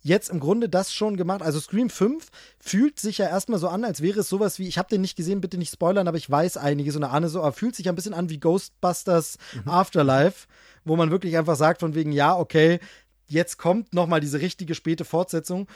jetzt 0.04 0.30
im 0.30 0.40
Grunde 0.40 0.70
das 0.70 0.94
schon 0.94 1.18
gemacht. 1.18 1.42
Also 1.42 1.60
Scream 1.60 1.90
5 1.90 2.28
fühlt 2.60 3.00
sich 3.00 3.18
ja 3.18 3.28
erstmal 3.28 3.60
so 3.60 3.70
an, 3.70 3.86
als 3.86 4.02
wäre 4.02 4.20
es 4.20 4.30
sowas 4.30 4.60
wie, 4.60 4.68
ich 4.68 4.78
habe 4.78 4.90
den 4.90 5.02
nicht 5.02 5.16
gesehen, 5.16 5.42
bitte 5.42 5.58
nicht 5.58 5.72
spoilern, 5.72 6.08
aber 6.08 6.18
ich 6.18 6.30
weiß 6.30 6.58
einiges 6.58 6.96
und 6.96 7.06
ahne 7.06 7.30
so, 7.30 7.40
aber 7.40 7.54
fühlt 7.54 7.76
sich 7.76 7.88
ein 7.90 7.96
bisschen 7.96 8.14
an 8.14 8.30
wie 8.30 8.40
Ghostbusters 8.40 9.38
mhm. 9.64 9.72
Afterlife, 9.72 10.48
wo 10.84 10.98
man 10.98 11.10
wirklich 11.10 11.38
einfach 11.38 11.56
sagt 11.56 11.80
von 11.80 11.96
wegen, 11.96 12.12
ja, 12.12 12.38
okay, 12.38 12.80
jetzt 13.34 13.58
kommt 13.58 13.94
nochmal 13.94 14.22
diese 14.22 14.40
richtige 14.40 14.76
späte 14.76 15.06
Fortsetzung. 15.06 15.68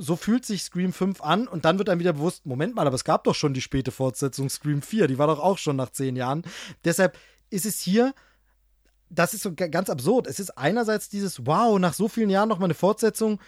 so 0.00 0.14
fühlt 0.14 0.46
sich 0.46 0.62
Scream 0.62 0.92
5 0.92 1.20
an 1.22 1.48
und 1.48 1.64
dann 1.64 1.78
wird 1.78 1.88
einem 1.88 1.98
wieder 1.98 2.12
bewusst, 2.12 2.46
Moment 2.46 2.76
mal, 2.76 2.86
aber 2.86 2.94
es 2.94 3.02
gab 3.02 3.24
doch 3.24 3.34
schon 3.34 3.52
die 3.52 3.60
späte 3.60 3.90
Fortsetzung 3.90 4.48
Scream 4.48 4.80
4, 4.80 5.08
die 5.08 5.18
war 5.18 5.26
doch 5.26 5.40
auch 5.40 5.58
schon 5.58 5.74
nach 5.74 5.90
zehn 5.90 6.14
Jahren. 6.14 6.44
Deshalb 6.84 7.18
ist 7.50 7.66
es 7.66 7.80
hier, 7.80 8.14
das 9.10 9.34
ist 9.34 9.42
so 9.42 9.52
ganz 9.54 9.90
absurd. 9.90 10.28
Es 10.28 10.38
ist 10.38 10.56
einerseits 10.56 11.08
dieses, 11.08 11.46
wow, 11.46 11.78
nach 11.80 11.94
so 11.94 12.08
vielen 12.08 12.30
Jahren 12.30 12.48
noch 12.48 12.58
mal 12.58 12.66
eine 12.66 12.74
Fortsetzung, 12.74 13.40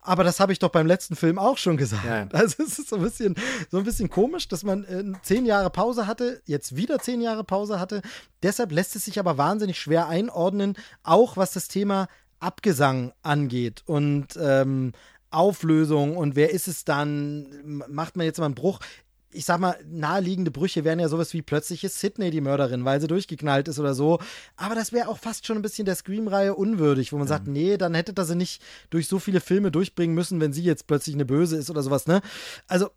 aber 0.00 0.22
das 0.22 0.38
habe 0.38 0.52
ich 0.52 0.60
doch 0.60 0.68
beim 0.68 0.86
letzten 0.86 1.16
Film 1.16 1.38
auch 1.38 1.58
schon 1.58 1.76
gesagt. 1.76 2.04
Ja. 2.04 2.28
Also 2.38 2.62
es 2.62 2.78
ist 2.78 2.90
so 2.90 2.96
ein 2.96 3.02
bisschen, 3.02 3.34
so 3.70 3.78
ein 3.78 3.84
bisschen 3.84 4.08
komisch, 4.08 4.46
dass 4.46 4.62
man 4.62 4.84
äh, 4.84 5.02
zehn 5.22 5.44
Jahre 5.44 5.70
Pause 5.70 6.06
hatte, 6.06 6.40
jetzt 6.44 6.76
wieder 6.76 7.00
zehn 7.00 7.20
Jahre 7.20 7.42
Pause 7.42 7.80
hatte. 7.80 8.02
Deshalb 8.42 8.70
lässt 8.70 8.94
es 8.94 9.06
sich 9.06 9.18
aber 9.18 9.36
wahnsinnig 9.38 9.80
schwer 9.80 10.06
einordnen, 10.06 10.76
auch 11.02 11.36
was 11.36 11.52
das 11.52 11.66
Thema 11.66 12.08
Abgesang 12.40 13.12
angeht. 13.22 13.82
Und 13.86 14.28
ähm, 14.40 14.92
Auflösung 15.30 16.16
und 16.16 16.36
wer 16.36 16.50
ist 16.50 16.68
es 16.68 16.84
dann? 16.84 17.82
Macht 17.88 18.16
man 18.16 18.26
jetzt 18.26 18.38
mal 18.38 18.46
einen 18.46 18.54
Bruch? 18.54 18.80
ich 19.36 19.44
sag 19.44 19.60
mal, 19.60 19.76
naheliegende 19.86 20.50
Brüche 20.50 20.84
wären 20.84 20.98
ja 20.98 21.08
sowas 21.08 21.32
wie 21.34 21.42
plötzlich 21.42 21.84
ist 21.84 22.00
Sydney 22.00 22.30
die 22.30 22.40
Mörderin, 22.40 22.84
weil 22.84 23.00
sie 23.00 23.06
durchgeknallt 23.06 23.68
ist 23.68 23.78
oder 23.78 23.94
so. 23.94 24.18
Aber 24.56 24.74
das 24.74 24.92
wäre 24.92 25.08
auch 25.08 25.18
fast 25.18 25.46
schon 25.46 25.56
ein 25.56 25.62
bisschen 25.62 25.84
der 25.84 25.94
Scream-Reihe 25.94 26.54
unwürdig, 26.54 27.12
wo 27.12 27.16
man 27.18 27.26
ja. 27.26 27.34
sagt, 27.34 27.46
nee, 27.46 27.76
dann 27.76 27.94
hätte 27.94 28.14
das 28.14 28.28
sie 28.28 28.34
nicht 28.34 28.62
durch 28.90 29.08
so 29.08 29.18
viele 29.18 29.40
Filme 29.40 29.70
durchbringen 29.70 30.14
müssen, 30.14 30.40
wenn 30.40 30.52
sie 30.52 30.62
jetzt 30.62 30.86
plötzlich 30.86 31.14
eine 31.14 31.26
Böse 31.26 31.56
ist 31.56 31.70
oder 31.70 31.82
sowas, 31.82 32.06
ne? 32.06 32.22
Also, 32.66 32.88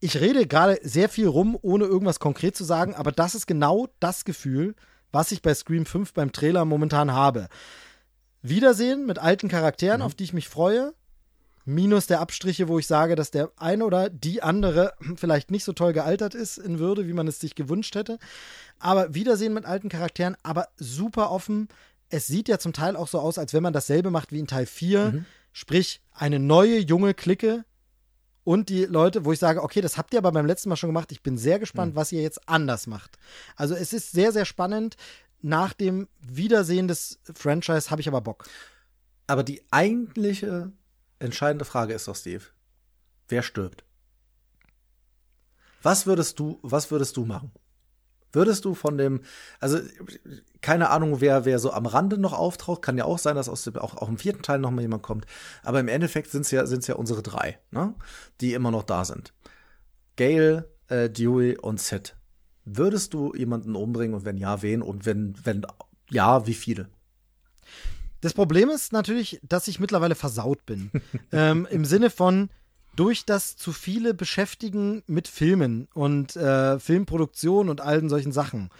ich 0.00 0.20
rede 0.20 0.46
gerade 0.46 0.78
sehr 0.82 1.08
viel 1.08 1.26
rum, 1.26 1.58
ohne 1.60 1.84
irgendwas 1.84 2.18
konkret 2.18 2.56
zu 2.56 2.64
sagen, 2.64 2.94
aber 2.94 3.12
das 3.12 3.34
ist 3.34 3.46
genau 3.46 3.88
das 4.00 4.24
Gefühl, 4.24 4.74
was 5.12 5.32
ich 5.32 5.42
bei 5.42 5.54
Scream 5.54 5.86
5 5.86 6.12
beim 6.14 6.32
Trailer 6.32 6.64
momentan 6.64 7.12
habe. 7.12 7.48
Wiedersehen 8.48 9.06
mit 9.06 9.18
alten 9.18 9.48
Charakteren, 9.48 10.00
mhm. 10.00 10.06
auf 10.06 10.14
die 10.14 10.24
ich 10.24 10.32
mich 10.32 10.48
freue 10.48 10.92
minus 11.66 12.06
der 12.06 12.20
Abstriche, 12.20 12.68
wo 12.68 12.78
ich 12.78 12.86
sage, 12.86 13.16
dass 13.16 13.30
der 13.30 13.50
eine 13.56 13.84
oder 13.84 14.08
die 14.08 14.42
andere 14.42 14.94
vielleicht 15.16 15.50
nicht 15.50 15.64
so 15.64 15.72
toll 15.72 15.92
gealtert 15.92 16.34
ist 16.34 16.56
in 16.56 16.78
Würde, 16.78 17.06
wie 17.06 17.12
man 17.12 17.28
es 17.28 17.40
sich 17.40 17.54
gewünscht 17.54 17.94
hätte. 17.94 18.18
Aber 18.78 19.14
Wiedersehen 19.14 19.52
mit 19.52 19.66
alten 19.66 19.88
Charakteren, 19.88 20.36
aber 20.42 20.68
super 20.76 21.30
offen. 21.30 21.68
Es 22.08 22.28
sieht 22.28 22.48
ja 22.48 22.58
zum 22.58 22.72
Teil 22.72 22.96
auch 22.96 23.08
so 23.08 23.18
aus, 23.18 23.36
als 23.36 23.52
wenn 23.52 23.64
man 23.64 23.72
dasselbe 23.72 24.10
macht 24.10 24.32
wie 24.32 24.38
in 24.38 24.46
Teil 24.46 24.66
4. 24.66 25.12
Mhm. 25.12 25.24
Sprich, 25.52 26.00
eine 26.12 26.38
neue 26.38 26.78
junge 26.78 27.14
Clique 27.14 27.64
und 28.44 28.68
die 28.68 28.84
Leute, 28.84 29.24
wo 29.24 29.32
ich 29.32 29.40
sage, 29.40 29.62
okay, 29.62 29.80
das 29.80 29.98
habt 29.98 30.14
ihr 30.14 30.18
aber 30.18 30.30
beim 30.30 30.46
letzten 30.46 30.68
Mal 30.68 30.76
schon 30.76 30.90
gemacht. 30.90 31.10
Ich 31.10 31.22
bin 31.22 31.36
sehr 31.36 31.58
gespannt, 31.58 31.94
mhm. 31.94 31.96
was 31.96 32.12
ihr 32.12 32.22
jetzt 32.22 32.48
anders 32.48 32.86
macht. 32.86 33.18
Also 33.56 33.74
es 33.74 33.92
ist 33.92 34.12
sehr, 34.12 34.30
sehr 34.30 34.44
spannend. 34.44 34.96
Nach 35.42 35.72
dem 35.72 36.08
Wiedersehen 36.20 36.88
des 36.88 37.20
Franchise 37.34 37.90
habe 37.90 38.00
ich 38.00 38.08
aber 38.08 38.20
Bock. 38.20 38.48
Aber 39.26 39.42
die 39.42 39.62
eigentliche 39.70 40.72
entscheidende 41.18 41.64
Frage 41.64 41.94
ist 41.94 42.08
doch, 42.08 42.16
Steve. 42.16 42.44
Wer 43.28 43.42
stirbt? 43.42 43.84
Was 45.82 46.06
würdest 46.06 46.38
du, 46.38 46.58
was 46.62 46.90
würdest 46.90 47.16
du 47.16 47.24
machen? 47.24 47.52
Würdest 48.32 48.64
du 48.64 48.74
von 48.74 48.98
dem, 48.98 49.22
also 49.60 49.78
keine 50.60 50.90
Ahnung, 50.90 51.20
wer, 51.20 51.44
wer 51.44 51.58
so 51.58 51.72
am 51.72 51.86
Rande 51.86 52.18
noch 52.18 52.32
auftaucht, 52.32 52.82
kann 52.82 52.98
ja 52.98 53.04
auch 53.04 53.18
sein, 53.18 53.36
dass 53.36 53.48
aus 53.48 53.64
dem, 53.64 53.76
auch, 53.76 53.96
auch 53.96 54.08
im 54.08 54.18
vierten 54.18 54.42
Teil 54.42 54.58
noch 54.58 54.70
mal 54.70 54.82
jemand 54.82 55.02
kommt. 55.02 55.26
Aber 55.62 55.80
im 55.80 55.88
Endeffekt 55.88 56.30
sind 56.30 56.42
es 56.42 56.50
ja, 56.50 56.66
sind's 56.66 56.86
ja 56.86 56.96
unsere 56.96 57.22
drei, 57.22 57.58
ne? 57.70 57.94
die 58.40 58.52
immer 58.52 58.70
noch 58.70 58.82
da 58.82 59.04
sind. 59.04 59.32
Gail, 60.16 60.68
äh, 60.88 61.08
Dewey 61.08 61.56
und 61.56 61.80
Sid. 61.80 62.16
Würdest 62.66 63.14
du 63.14 63.32
jemanden 63.34 63.76
umbringen 63.76 64.14
und 64.14 64.24
wenn 64.24 64.36
ja, 64.36 64.60
wen? 64.60 64.82
Und 64.82 65.06
wenn, 65.06 65.34
wenn 65.44 65.64
ja, 66.10 66.46
wie 66.46 66.54
viele? 66.54 66.88
Das 68.20 68.34
Problem 68.34 68.70
ist 68.70 68.92
natürlich, 68.92 69.40
dass 69.48 69.68
ich 69.68 69.78
mittlerweile 69.78 70.16
versaut 70.16 70.66
bin. 70.66 70.90
ähm, 71.32 71.66
Im 71.70 71.84
Sinne 71.84 72.10
von, 72.10 72.50
durch 72.96 73.24
das 73.24 73.56
zu 73.56 73.72
viele 73.72 74.14
Beschäftigen 74.14 75.04
mit 75.06 75.28
Filmen 75.28 75.86
und 75.94 76.34
äh, 76.34 76.80
Filmproduktion 76.80 77.68
und 77.68 77.80
allen 77.80 78.08
solchen 78.08 78.32
Sachen, 78.32 78.70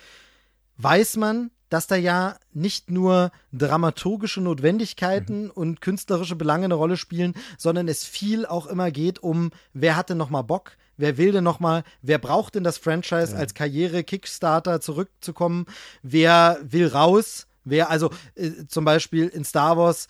weiß 0.78 1.16
man, 1.16 1.50
dass 1.68 1.86
da 1.86 1.96
ja 1.96 2.36
nicht 2.52 2.90
nur 2.90 3.30
dramaturgische 3.52 4.40
Notwendigkeiten 4.40 5.44
mhm. 5.44 5.50
und 5.50 5.80
künstlerische 5.80 6.36
Belange 6.36 6.64
eine 6.64 6.74
Rolle 6.74 6.96
spielen, 6.96 7.34
sondern 7.58 7.88
es 7.88 8.04
viel 8.04 8.46
auch 8.46 8.66
immer 8.66 8.90
geht 8.90 9.22
um, 9.22 9.50
wer 9.72 9.96
hatte 9.96 10.14
noch 10.14 10.30
mal 10.30 10.42
Bock, 10.42 10.76
wer 10.96 11.16
will 11.16 11.32
denn 11.32 11.44
noch 11.44 11.60
mal, 11.60 11.84
wer 12.02 12.18
braucht 12.18 12.54
denn 12.54 12.64
das 12.64 12.78
Franchise 12.78 13.32
ja. 13.32 13.38
als 13.38 13.54
Karriere-Kickstarter 13.54 14.80
zurückzukommen, 14.80 15.66
wer 16.02 16.58
will 16.62 16.88
raus, 16.88 17.46
Wer, 17.66 17.90
also 17.90 18.10
äh, 18.36 18.50
zum 18.68 18.84
Beispiel 18.84 19.26
in 19.26 19.44
Star 19.44 19.76
Wars, 19.76 20.06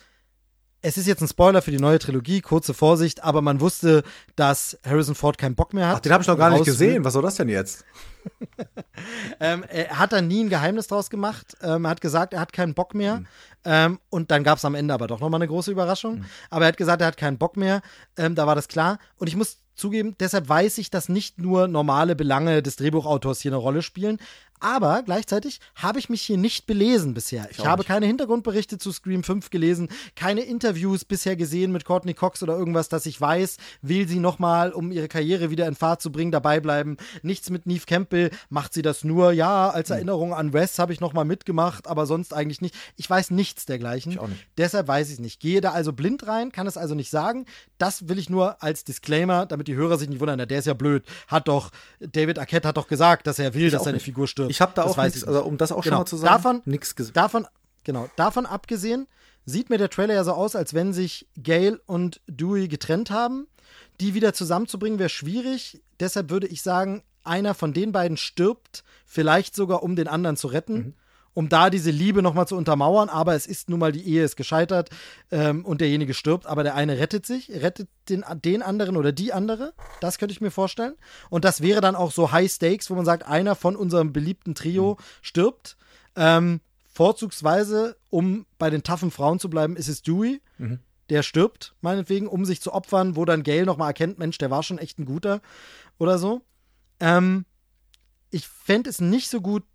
es 0.81 0.95
ist 0.95 1.07
jetzt 1.07 1.21
ein 1.21 1.27
Spoiler 1.27 1.63
für 1.63 1.71
die 1.71 1.79
neue 1.79 1.97
Trilogie, 1.97 2.39
kurze 2.39 2.75
Vorsicht, 2.75 3.23
aber 3.23 3.41
man 3.41 3.59
wusste, 3.59 4.03
dass 4.35 4.77
Harrison 4.85 5.15
Ford 5.15 5.39
keinen 5.39 5.55
Bock 5.55 5.73
mehr 5.73 5.87
hat. 5.87 5.95
Ach, 5.97 5.99
den 5.99 6.13
habe 6.13 6.21
ich 6.21 6.27
noch 6.27 6.37
gar 6.37 6.51
nicht 6.51 6.65
gesehen. 6.65 7.03
Was 7.03 7.13
soll 7.13 7.23
das 7.23 7.35
denn 7.35 7.49
jetzt? 7.49 7.83
ähm, 9.39 9.65
er 9.67 9.97
hat 9.97 10.13
da 10.13 10.21
nie 10.21 10.43
ein 10.43 10.49
Geheimnis 10.49 10.87
draus 10.87 11.09
gemacht. 11.09 11.57
Ähm, 11.63 11.85
er 11.85 11.91
hat 11.91 11.99
gesagt, 11.99 12.33
er 12.33 12.39
hat 12.39 12.53
keinen 12.53 12.75
Bock 12.75 12.93
mehr. 12.93 13.21
Mhm. 13.21 13.27
Ähm, 13.65 13.99
und 14.09 14.29
dann 14.29 14.43
gab 14.43 14.59
es 14.59 14.65
am 14.65 14.75
Ende 14.75 14.93
aber 14.93 15.07
doch 15.07 15.19
nochmal 15.19 15.39
eine 15.39 15.47
große 15.47 15.71
Überraschung. 15.71 16.19
Mhm. 16.19 16.25
Aber 16.51 16.65
er 16.65 16.67
hat 16.69 16.77
gesagt, 16.77 17.01
er 17.01 17.07
hat 17.07 17.17
keinen 17.17 17.39
Bock 17.39 17.57
mehr. 17.57 17.81
Ähm, 18.17 18.35
da 18.35 18.45
war 18.45 18.53
das 18.53 18.67
klar. 18.67 18.99
Und 19.15 19.27
ich 19.27 19.35
muss 19.35 19.57
zugeben, 19.77 20.15
deshalb 20.19 20.49
weiß 20.49 20.77
ich, 20.79 20.89
dass 20.89 21.09
nicht 21.09 21.39
nur 21.39 21.67
normale 21.67 22.15
Belange 22.15 22.61
des 22.61 22.75
Drehbuchautors 22.75 23.41
hier 23.41 23.51
eine 23.51 23.57
Rolle 23.57 23.81
spielen. 23.81 24.19
Aber 24.59 25.03
gleichzeitig 25.03 25.59
habe 25.75 25.99
ich 25.99 26.09
mich 26.09 26.21
hier 26.21 26.37
nicht 26.37 26.65
belesen 26.65 27.13
bisher. 27.13 27.47
Ich, 27.51 27.59
ich 27.59 27.65
habe 27.65 27.81
nicht. 27.81 27.87
keine 27.87 28.07
Hintergrundberichte 28.07 28.77
zu 28.77 28.91
Scream 28.91 29.23
5 29.23 29.49
gelesen, 29.49 29.89
keine 30.15 30.41
Interviews 30.41 31.05
bisher 31.05 31.35
gesehen 31.35 31.71
mit 31.71 31.85
Courtney 31.85 32.13
Cox 32.13 32.41
oder 32.41 32.57
irgendwas, 32.57 32.89
dass 32.89 33.05
ich 33.05 33.19
weiß, 33.19 33.57
will 33.81 34.07
sie 34.07 34.19
nochmal, 34.19 34.71
um 34.71 34.91
ihre 34.91 35.07
Karriere 35.07 35.51
wieder 35.51 35.67
in 35.67 35.75
Fahrt 35.75 36.01
zu 36.01 36.11
bringen, 36.11 36.31
dabei 36.31 36.59
bleiben. 36.59 36.97
Nichts 37.21 37.49
mit 37.49 37.67
Neve 37.67 37.85
Campbell, 37.85 38.31
macht 38.49 38.73
sie 38.73 38.81
das 38.81 39.03
nur, 39.03 39.31
ja, 39.31 39.69
als 39.69 39.89
hm. 39.89 39.97
Erinnerung 39.97 40.33
an 40.33 40.53
Wes 40.53 40.79
habe 40.79 40.91
ich 40.93 41.01
nochmal 41.01 41.25
mitgemacht, 41.25 41.87
aber 41.87 42.05
sonst 42.05 42.33
eigentlich 42.33 42.61
nicht. 42.61 42.75
Ich 42.95 43.09
weiß 43.09 43.31
nichts 43.31 43.65
dergleichen. 43.65 44.13
Ich 44.13 44.19
auch 44.19 44.27
nicht. 44.27 44.47
Deshalb 44.57 44.87
weiß 44.87 45.07
ich 45.07 45.15
es 45.15 45.19
nicht. 45.19 45.39
Gehe 45.39 45.61
da 45.61 45.71
also 45.71 45.93
blind 45.93 46.25
rein, 46.27 46.51
kann 46.51 46.65
es 46.65 46.77
also 46.77 46.95
nicht 46.95 47.11
sagen. 47.11 47.45
Das 47.77 48.09
will 48.09 48.17
ich 48.17 48.29
nur 48.29 48.63
als 48.63 48.83
Disclaimer, 48.83 49.45
damit 49.45 49.66
die 49.67 49.75
Hörer 49.75 49.97
sich 49.97 50.09
nicht 50.09 50.19
wundern, 50.19 50.47
der 50.47 50.59
ist 50.59 50.65
ja 50.65 50.73
blöd. 50.73 51.03
Hat 51.27 51.47
doch, 51.47 51.71
David 51.99 52.39
Arquette 52.39 52.67
hat 52.67 52.77
doch 52.77 52.87
gesagt, 52.87 53.27
dass 53.27 53.39
er 53.39 53.53
will, 53.53 53.67
ich 53.67 53.73
dass 53.73 53.83
seine 53.83 53.95
nicht. 53.95 54.03
Figur 54.03 54.27
stirbt. 54.27 54.49
Ich 54.49 54.61
habe 54.61 54.71
da 54.75 54.83
das 54.83 54.97
auch 54.97 55.03
nichts, 55.03 55.23
also 55.23 55.43
um 55.43 55.57
das 55.57 55.71
auch 55.71 55.83
genau. 55.83 55.95
schon 55.95 56.01
mal 56.01 56.05
zu 56.05 56.17
sagen, 56.17 56.33
davon, 56.33 56.61
nichts 56.65 56.95
gesehen. 56.95 57.13
Davon, 57.13 57.47
genau, 57.83 58.09
davon 58.15 58.45
abgesehen, 58.45 59.07
sieht 59.45 59.69
mir 59.69 59.77
der 59.77 59.89
Trailer 59.89 60.13
ja 60.13 60.23
so 60.23 60.33
aus, 60.33 60.55
als 60.55 60.73
wenn 60.73 60.93
sich 60.93 61.27
Gail 61.41 61.79
und 61.85 62.21
Dewey 62.27 62.67
getrennt 62.67 63.11
haben. 63.11 63.47
Die 63.99 64.13
wieder 64.13 64.33
zusammenzubringen 64.33 64.99
wäre 64.99 65.09
schwierig. 65.09 65.81
Deshalb 65.99 66.29
würde 66.29 66.47
ich 66.47 66.61
sagen, 66.61 67.03
einer 67.23 67.53
von 67.53 67.73
den 67.73 67.91
beiden 67.91 68.17
stirbt, 68.17 68.83
vielleicht 69.05 69.55
sogar 69.55 69.83
um 69.83 69.95
den 69.95 70.07
anderen 70.07 70.37
zu 70.37 70.47
retten. 70.47 70.73
Mhm 70.73 70.93
um 71.37 71.49
da 71.49 71.69
diese 71.69 71.91
Liebe 71.91 72.23
nochmal 72.23 72.47
zu 72.47 72.57
untermauern. 72.57 73.09
Aber 73.09 73.35
es 73.35 73.45
ist 73.45 73.69
nun 73.69 73.77
mal, 73.77 73.91
die 73.91 74.07
Ehe 74.07 74.23
ist 74.23 74.37
gescheitert 74.37 74.89
ähm, 75.29 75.65
und 75.65 75.81
derjenige 75.81 76.15
stirbt, 76.15 76.47
aber 76.47 76.63
der 76.63 76.73
eine 76.73 76.97
rettet 76.97 77.27
sich, 77.27 77.51
rettet 77.51 77.89
den, 78.09 78.25
den 78.43 78.63
anderen 78.63 78.97
oder 78.97 79.11
die 79.11 79.33
andere. 79.33 79.75
Das 80.01 80.17
könnte 80.17 80.33
ich 80.33 80.41
mir 80.41 80.49
vorstellen. 80.49 80.95
Und 81.29 81.45
das 81.45 81.61
wäre 81.61 81.79
dann 81.79 81.95
auch 81.95 82.11
so 82.11 82.31
High 82.31 82.51
Stakes, 82.51 82.89
wo 82.89 82.95
man 82.95 83.05
sagt, 83.05 83.27
einer 83.27 83.53
von 83.53 83.75
unserem 83.75 84.13
beliebten 84.13 84.55
Trio 84.55 84.95
mhm. 84.95 85.03
stirbt. 85.21 85.77
Ähm, 86.15 86.59
vorzugsweise, 86.91 87.97
um 88.09 88.47
bei 88.57 88.71
den 88.71 88.81
taffen 88.81 89.11
Frauen 89.11 89.39
zu 89.39 89.47
bleiben, 89.47 89.75
ist 89.75 89.89
es 89.89 90.01
Dewey. 90.01 90.41
Mhm. 90.57 90.79
Der 91.11 91.21
stirbt, 91.21 91.75
meinetwegen, 91.81 92.25
um 92.25 92.45
sich 92.45 92.61
zu 92.61 92.73
opfern, 92.73 93.15
wo 93.15 93.25
dann 93.25 93.43
Gail 93.43 93.65
nochmal 93.65 93.89
erkennt, 93.89 94.17
Mensch, 94.17 94.39
der 94.39 94.49
war 94.49 94.63
schon 94.63 94.79
echt 94.79 94.97
ein 94.97 95.05
guter 95.05 95.41
oder 95.99 96.17
so. 96.17 96.41
Ähm, 96.99 97.45
ich 98.31 98.47
fände 98.47 98.89
es 98.89 98.99
nicht 98.99 99.29
so 99.29 99.39
gut, 99.39 99.65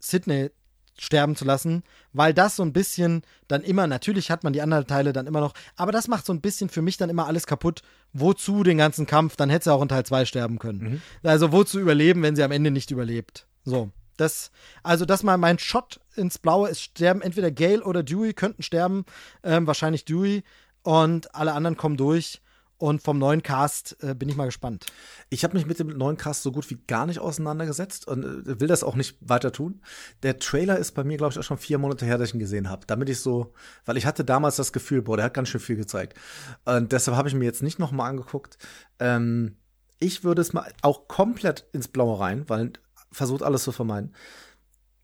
Sydney 0.00 0.50
sterben 0.98 1.36
zu 1.36 1.44
lassen, 1.44 1.82
weil 2.12 2.32
das 2.32 2.56
so 2.56 2.62
ein 2.62 2.72
bisschen 2.72 3.22
dann 3.48 3.62
immer, 3.62 3.86
natürlich 3.86 4.30
hat 4.30 4.44
man 4.44 4.52
die 4.52 4.62
anderen 4.62 4.86
Teile 4.86 5.12
dann 5.12 5.26
immer 5.26 5.40
noch, 5.40 5.54
aber 5.76 5.92
das 5.92 6.08
macht 6.08 6.24
so 6.24 6.32
ein 6.32 6.40
bisschen 6.40 6.68
für 6.68 6.82
mich 6.82 6.96
dann 6.96 7.10
immer 7.10 7.26
alles 7.26 7.46
kaputt. 7.46 7.82
Wozu 8.12 8.62
den 8.62 8.78
ganzen 8.78 9.06
Kampf? 9.06 9.36
Dann 9.36 9.50
hätte 9.50 9.64
sie 9.64 9.72
auch 9.72 9.82
in 9.82 9.88
Teil 9.88 10.06
2 10.06 10.24
sterben 10.24 10.58
können. 10.58 10.78
Mhm. 10.78 11.02
Also 11.28 11.52
wozu 11.52 11.80
überleben, 11.80 12.22
wenn 12.22 12.36
sie 12.36 12.44
am 12.44 12.52
Ende 12.52 12.70
nicht 12.70 12.90
überlebt? 12.90 13.46
So. 13.64 13.90
Das, 14.16 14.52
also 14.84 15.04
das 15.04 15.24
mal 15.24 15.36
mein 15.38 15.58
Shot 15.58 15.98
ins 16.14 16.38
Blaue 16.38 16.68
ist, 16.68 16.80
sterben 16.80 17.20
entweder 17.20 17.50
Gail 17.50 17.82
oder 17.82 18.04
Dewey 18.04 18.32
könnten 18.32 18.62
sterben, 18.62 19.04
ähm, 19.42 19.66
wahrscheinlich 19.66 20.04
Dewey 20.04 20.44
und 20.82 21.34
alle 21.34 21.52
anderen 21.52 21.76
kommen 21.76 21.96
durch. 21.96 22.40
Und 22.76 23.02
vom 23.02 23.18
neuen 23.18 23.42
Cast 23.42 23.96
äh, 24.02 24.14
bin 24.14 24.28
ich 24.28 24.36
mal 24.36 24.46
gespannt. 24.46 24.86
Ich 25.30 25.44
habe 25.44 25.56
mich 25.56 25.64
mit 25.64 25.78
dem 25.78 25.88
neuen 25.88 26.16
Cast 26.16 26.42
so 26.42 26.50
gut 26.50 26.68
wie 26.70 26.78
gar 26.86 27.06
nicht 27.06 27.20
auseinandergesetzt 27.20 28.08
und 28.08 28.24
äh, 28.24 28.60
will 28.60 28.66
das 28.66 28.82
auch 28.82 28.96
nicht 28.96 29.16
weiter 29.20 29.52
tun. 29.52 29.80
Der 30.22 30.38
Trailer 30.38 30.76
ist 30.78 30.92
bei 30.92 31.04
mir, 31.04 31.16
glaube 31.16 31.32
ich, 31.32 31.38
auch 31.38 31.44
schon 31.44 31.58
vier 31.58 31.78
Monate 31.78 32.04
her, 32.04 32.18
dass 32.18 32.28
ich 32.28 32.34
ihn 32.34 32.40
gesehen 32.40 32.68
habe. 32.68 32.86
Damit 32.86 33.08
ich 33.08 33.20
so, 33.20 33.52
weil 33.84 33.96
ich 33.96 34.06
hatte 34.06 34.24
damals 34.24 34.56
das 34.56 34.72
Gefühl, 34.72 35.02
boah, 35.02 35.16
der 35.16 35.26
hat 35.26 35.34
ganz 35.34 35.50
schön 35.50 35.60
viel 35.60 35.76
gezeigt. 35.76 36.18
Und 36.64 36.90
deshalb 36.92 37.16
habe 37.16 37.28
ich 37.28 37.34
mir 37.34 37.44
jetzt 37.44 37.62
nicht 37.62 37.78
noch 37.78 37.92
mal 37.92 38.08
angeguckt. 38.08 38.58
Ähm, 38.98 39.56
ich 40.00 40.24
würde 40.24 40.42
es 40.42 40.52
mal 40.52 40.70
auch 40.82 41.06
komplett 41.06 41.66
ins 41.72 41.88
Blaue 41.88 42.18
rein, 42.18 42.48
weil 42.48 42.72
versucht 43.12 43.42
alles 43.42 43.62
zu 43.62 43.72
vermeiden. 43.72 44.14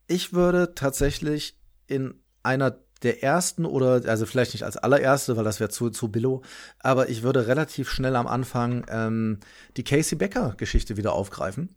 Ich 0.09 0.33
würde 0.33 0.75
tatsächlich 0.75 1.57
in 1.87 2.21
einer 2.43 2.79
der 3.03 3.23
ersten 3.23 3.65
oder, 3.65 4.03
also 4.09 4.27
vielleicht 4.27 4.53
nicht 4.53 4.65
als 4.65 4.77
allererste, 4.77 5.37
weil 5.37 5.45
das 5.45 5.61
wäre 5.61 5.71
zu, 5.71 5.91
zu 5.91 6.09
billow, 6.09 6.43
aber 6.79 7.09
ich 7.09 7.23
würde 7.23 7.47
relativ 7.47 7.89
schnell 7.91 8.17
am 8.17 8.27
Anfang 8.27 8.85
ähm, 8.89 9.39
die 9.77 9.85
Casey 9.85 10.17
Becker-Geschichte 10.17 10.97
wieder 10.97 11.13
aufgreifen 11.13 11.75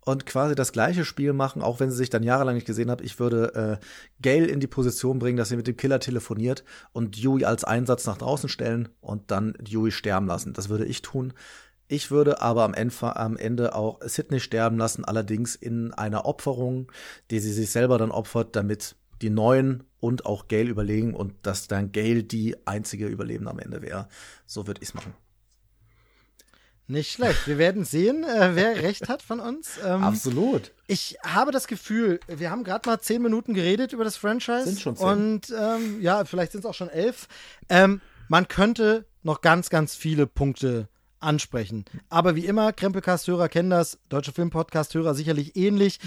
und 0.00 0.26
quasi 0.26 0.54
das 0.54 0.72
gleiche 0.72 1.04
Spiel 1.04 1.32
machen, 1.32 1.62
auch 1.62 1.80
wenn 1.80 1.90
sie 1.90 1.96
sich 1.96 2.10
dann 2.10 2.22
jahrelang 2.22 2.54
nicht 2.54 2.66
gesehen 2.66 2.90
hat. 2.90 3.00
Ich 3.00 3.18
würde 3.18 3.78
äh, 3.80 3.84
Gail 4.22 4.46
in 4.46 4.60
die 4.60 4.66
Position 4.66 5.18
bringen, 5.18 5.36
dass 5.36 5.50
sie 5.50 5.56
mit 5.56 5.66
dem 5.66 5.76
Killer 5.76 6.00
telefoniert 6.00 6.64
und 6.92 7.16
Dewey 7.16 7.44
als 7.44 7.64
Einsatz 7.64 8.06
nach 8.06 8.18
draußen 8.18 8.48
stellen 8.48 8.88
und 9.00 9.30
dann 9.30 9.54
Dewey 9.60 9.90
sterben 9.90 10.26
lassen. 10.26 10.52
Das 10.52 10.68
würde 10.68 10.86
ich 10.86 11.02
tun. 11.02 11.32
Ich 11.88 12.10
würde 12.12 12.40
aber 12.40 12.62
am 12.62 12.72
Ende, 12.72 13.16
am 13.16 13.36
Ende 13.36 13.74
auch 13.74 13.98
Sidney 14.02 14.38
sterben 14.38 14.78
lassen, 14.78 15.04
allerdings 15.04 15.56
in 15.56 15.92
einer 15.92 16.24
Opferung, 16.24 16.90
die 17.32 17.40
sie 17.40 17.52
sich 17.52 17.70
selber 17.70 17.98
dann 17.98 18.12
opfert, 18.12 18.54
damit 18.54 18.94
die 19.22 19.30
Neuen 19.30 19.84
und 20.00 20.26
auch 20.26 20.48
Gail 20.48 20.68
überlegen 20.68 21.14
und 21.14 21.34
dass 21.42 21.68
dann 21.68 21.92
Gail 21.92 22.22
die 22.22 22.56
einzige 22.66 23.06
Überlebende 23.06 23.50
am 23.50 23.58
Ende 23.58 23.82
wäre. 23.82 24.08
So 24.46 24.66
würde 24.66 24.80
ich 24.82 24.88
es 24.88 24.94
machen. 24.94 25.14
Nicht 26.90 27.12
schlecht. 27.12 27.46
Wir 27.46 27.56
werden 27.56 27.84
sehen, 27.84 28.24
äh, 28.24 28.50
wer 28.54 28.82
recht 28.82 29.08
hat 29.08 29.22
von 29.22 29.38
uns. 29.38 29.78
Ähm, 29.84 30.02
Absolut. 30.02 30.72
Ich 30.88 31.18
habe 31.24 31.52
das 31.52 31.68
Gefühl, 31.68 32.18
wir 32.26 32.50
haben 32.50 32.64
gerade 32.64 32.88
mal 32.88 32.98
zehn 33.00 33.22
Minuten 33.22 33.54
geredet 33.54 33.92
über 33.92 34.02
das 34.02 34.16
Franchise. 34.16 34.64
Sind 34.64 34.80
schon 34.80 34.96
zehn. 34.96 35.06
Und 35.06 35.54
ähm, 35.56 36.00
ja, 36.00 36.24
vielleicht 36.24 36.50
sind 36.50 36.60
es 36.60 36.66
auch 36.66 36.74
schon 36.74 36.88
elf. 36.88 37.28
Ähm, 37.68 38.00
man 38.28 38.48
könnte 38.48 39.04
noch 39.22 39.40
ganz, 39.40 39.70
ganz 39.70 39.94
viele 39.94 40.26
Punkte 40.26 40.88
ansprechen. 41.20 41.84
Aber 42.08 42.34
wie 42.34 42.46
immer, 42.46 42.72
Krempelcast-Hörer 42.72 43.48
kennen 43.48 43.70
das, 43.70 43.98
Deutsche 44.08 44.32
Film-Podcast-Hörer 44.32 45.14
sicherlich 45.14 45.54
ähnlich. 45.54 46.00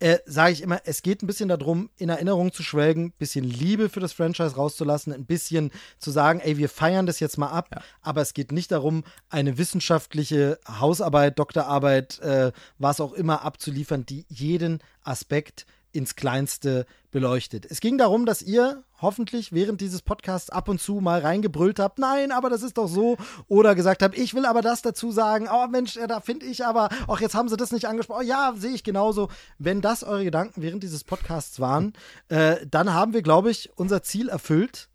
Äh, 0.00 0.18
Sage 0.24 0.52
ich 0.52 0.62
immer, 0.62 0.80
es 0.84 1.02
geht 1.02 1.22
ein 1.22 1.26
bisschen 1.26 1.50
darum, 1.50 1.90
in 1.98 2.08
Erinnerung 2.08 2.52
zu 2.52 2.62
schwelgen, 2.62 3.06
ein 3.06 3.12
bisschen 3.18 3.44
Liebe 3.44 3.90
für 3.90 4.00
das 4.00 4.14
Franchise 4.14 4.56
rauszulassen, 4.56 5.12
ein 5.12 5.26
bisschen 5.26 5.70
zu 5.98 6.10
sagen, 6.10 6.40
ey, 6.40 6.56
wir 6.56 6.70
feiern 6.70 7.04
das 7.04 7.20
jetzt 7.20 7.36
mal 7.36 7.50
ab. 7.50 7.68
Ja. 7.70 7.82
Aber 8.00 8.22
es 8.22 8.32
geht 8.32 8.50
nicht 8.50 8.72
darum, 8.72 9.04
eine 9.28 9.58
wissenschaftliche 9.58 10.58
Hausarbeit, 10.66 11.38
Doktorarbeit, 11.38 12.18
äh, 12.20 12.50
was 12.78 13.00
auch 13.00 13.12
immer 13.12 13.42
abzuliefern, 13.42 14.06
die 14.06 14.24
jeden 14.28 14.80
Aspekt 15.02 15.66
ins 15.92 16.16
Kleinste 16.16 16.86
beleuchtet. 17.10 17.66
Es 17.68 17.80
ging 17.80 17.98
darum, 17.98 18.26
dass 18.26 18.42
ihr 18.42 18.84
hoffentlich 19.00 19.52
während 19.52 19.80
dieses 19.80 20.02
Podcasts 20.02 20.50
ab 20.50 20.68
und 20.68 20.80
zu 20.80 21.00
mal 21.00 21.20
reingebrüllt 21.20 21.78
habt, 21.78 21.98
nein, 21.98 22.32
aber 22.32 22.50
das 22.50 22.62
ist 22.62 22.78
doch 22.78 22.86
so, 22.86 23.16
oder 23.48 23.74
gesagt 23.74 24.02
habt, 24.02 24.16
ich 24.16 24.34
will 24.34 24.44
aber 24.44 24.62
das 24.62 24.82
dazu 24.82 25.10
sagen, 25.10 25.48
oh 25.52 25.66
Mensch, 25.68 25.98
da 26.08 26.20
finde 26.20 26.46
ich 26.46 26.64
aber, 26.64 26.88
ach, 27.08 27.20
jetzt 27.20 27.34
haben 27.34 27.48
sie 27.48 27.56
das 27.56 27.72
nicht 27.72 27.88
angesprochen, 27.88 28.24
oh, 28.24 28.28
ja, 28.28 28.52
sehe 28.56 28.72
ich 28.72 28.84
genauso. 28.84 29.28
Wenn 29.58 29.80
das 29.80 30.04
eure 30.04 30.24
Gedanken 30.24 30.62
während 30.62 30.82
dieses 30.82 31.04
Podcasts 31.04 31.60
waren, 31.60 31.94
äh, 32.28 32.66
dann 32.66 32.92
haben 32.92 33.12
wir, 33.12 33.22
glaube 33.22 33.50
ich, 33.50 33.70
unser 33.76 34.02
Ziel 34.02 34.28
erfüllt 34.28 34.88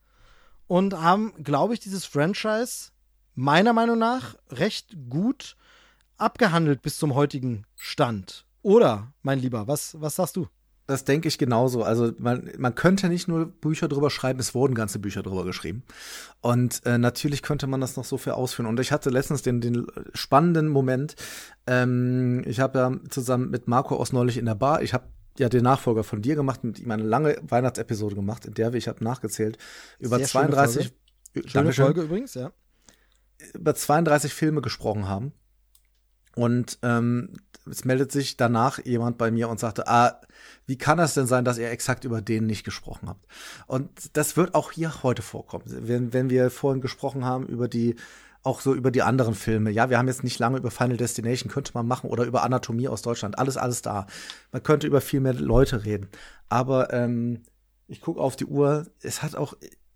und 0.67 0.93
haben, 0.93 1.33
glaube 1.43 1.73
ich, 1.73 1.79
dieses 1.79 2.05
Franchise 2.05 2.91
meiner 3.33 3.73
Meinung 3.73 3.99
nach 3.99 4.35
recht 4.49 4.95
gut 5.09 5.57
abgehandelt 6.17 6.81
bis 6.81 6.97
zum 6.97 7.13
heutigen 7.13 7.65
Stand. 7.75 8.45
Oder, 8.61 9.13
mein 9.21 9.39
Lieber, 9.39 9.67
was, 9.67 9.99
was 9.99 10.15
sagst 10.15 10.37
du? 10.37 10.47
Das 10.87 11.03
denke 11.03 11.27
ich 11.27 11.39
genauso. 11.39 11.83
Also 11.83 12.11
man, 12.19 12.51
man 12.57 12.75
könnte 12.75 13.09
nicht 13.09 13.27
nur 13.27 13.47
Bücher 13.47 13.87
drüber 13.87 14.11
schreiben, 14.11 14.39
es 14.39 14.53
wurden 14.53 14.75
ganze 14.75 14.99
Bücher 14.99 15.23
drüber 15.23 15.43
geschrieben. 15.43 15.83
Und 16.41 16.85
äh, 16.85 16.99
natürlich 16.99 17.41
könnte 17.41 17.65
man 17.65 17.81
das 17.81 17.97
noch 17.97 18.05
so 18.05 18.17
viel 18.17 18.33
ausführen. 18.33 18.67
Und 18.67 18.79
ich 18.79 18.91
hatte 18.91 19.09
letztens 19.09 19.41
den, 19.41 19.61
den 19.61 19.87
spannenden 20.13 20.67
Moment. 20.67 21.15
Ähm, 21.65 22.43
ich 22.45 22.59
habe 22.59 22.77
ja 22.77 23.09
zusammen 23.09 23.49
mit 23.49 23.67
Marco 23.67 23.95
aus 23.95 24.13
neulich 24.13 24.37
in 24.37 24.45
der 24.45 24.55
Bar, 24.55 24.83
ich 24.83 24.93
habe 24.93 25.07
ja 25.39 25.49
den 25.49 25.63
Nachfolger 25.63 26.03
von 26.03 26.21
dir 26.21 26.35
gemacht, 26.35 26.63
mit 26.63 26.79
ihm 26.79 26.91
eine 26.91 27.03
lange 27.03 27.37
Weihnachtsepisode 27.41 28.15
gemacht, 28.15 28.45
in 28.45 28.53
der 28.53 28.71
wir, 28.71 28.77
ich 28.77 28.87
habe 28.87 29.03
nachgezählt, 29.03 29.57
über 29.99 30.17
Sehr 30.17 30.27
32 30.27 30.85
schöne 30.85 30.93
Folge. 31.33 31.49
Schöne 31.49 31.73
Folge 31.73 32.01
übrigens, 32.03 32.33
ja. 32.35 32.51
Über 33.53 33.75
32 33.75 34.33
Filme 34.33 34.61
gesprochen 34.61 35.07
haben. 35.07 35.33
Und 36.35 36.79
ähm, 36.83 37.33
es 37.69 37.85
meldet 37.85 38.11
sich 38.11 38.37
danach 38.37 38.83
jemand 38.85 39.17
bei 39.17 39.31
mir 39.31 39.49
und 39.49 39.59
sagte, 39.59 39.87
ah, 39.87 40.21
wie 40.65 40.77
kann 40.77 40.97
das 40.97 41.13
denn 41.13 41.27
sein, 41.27 41.45
dass 41.45 41.57
ihr 41.57 41.69
exakt 41.69 42.03
über 42.05 42.21
den 42.21 42.45
nicht 42.45 42.63
gesprochen 42.63 43.09
habt? 43.09 43.25
Und 43.67 43.89
das 44.17 44.35
wird 44.37 44.55
auch 44.55 44.71
hier 44.71 45.03
heute 45.03 45.21
vorkommen. 45.21 45.65
Wenn, 45.67 46.13
wenn 46.13 46.29
wir 46.29 46.49
vorhin 46.49 46.81
gesprochen 46.81 47.25
haben 47.25 47.45
über 47.47 47.67
die, 47.67 47.95
auch 48.43 48.61
so 48.61 48.73
über 48.73 48.91
die 48.91 49.01
anderen 49.01 49.35
Filme. 49.35 49.71
Ja, 49.71 49.89
wir 49.89 49.97
haben 49.97 50.07
jetzt 50.07 50.23
nicht 50.23 50.39
lange 50.39 50.57
über 50.57 50.71
Final 50.71 50.97
Destination, 50.97 51.51
könnte 51.51 51.71
man 51.73 51.87
machen, 51.87 52.09
oder 52.09 52.25
über 52.25 52.43
Anatomie 52.43 52.87
aus 52.87 53.01
Deutschland. 53.01 53.37
Alles, 53.39 53.57
alles 53.57 53.81
da. 53.81 54.07
Man 54.51 54.63
könnte 54.63 54.87
über 54.87 55.01
viel 55.01 55.19
mehr 55.19 55.33
Leute 55.33 55.85
reden. 55.85 56.09
Aber 56.49 56.93
ähm, 56.93 57.43
ich 57.87 58.01
gucke 58.01 58.19
auf 58.19 58.35
die 58.35 58.45
Uhr. 58.45 58.87
Es 59.01 59.23
hat 59.23 59.35
auch 59.35 59.55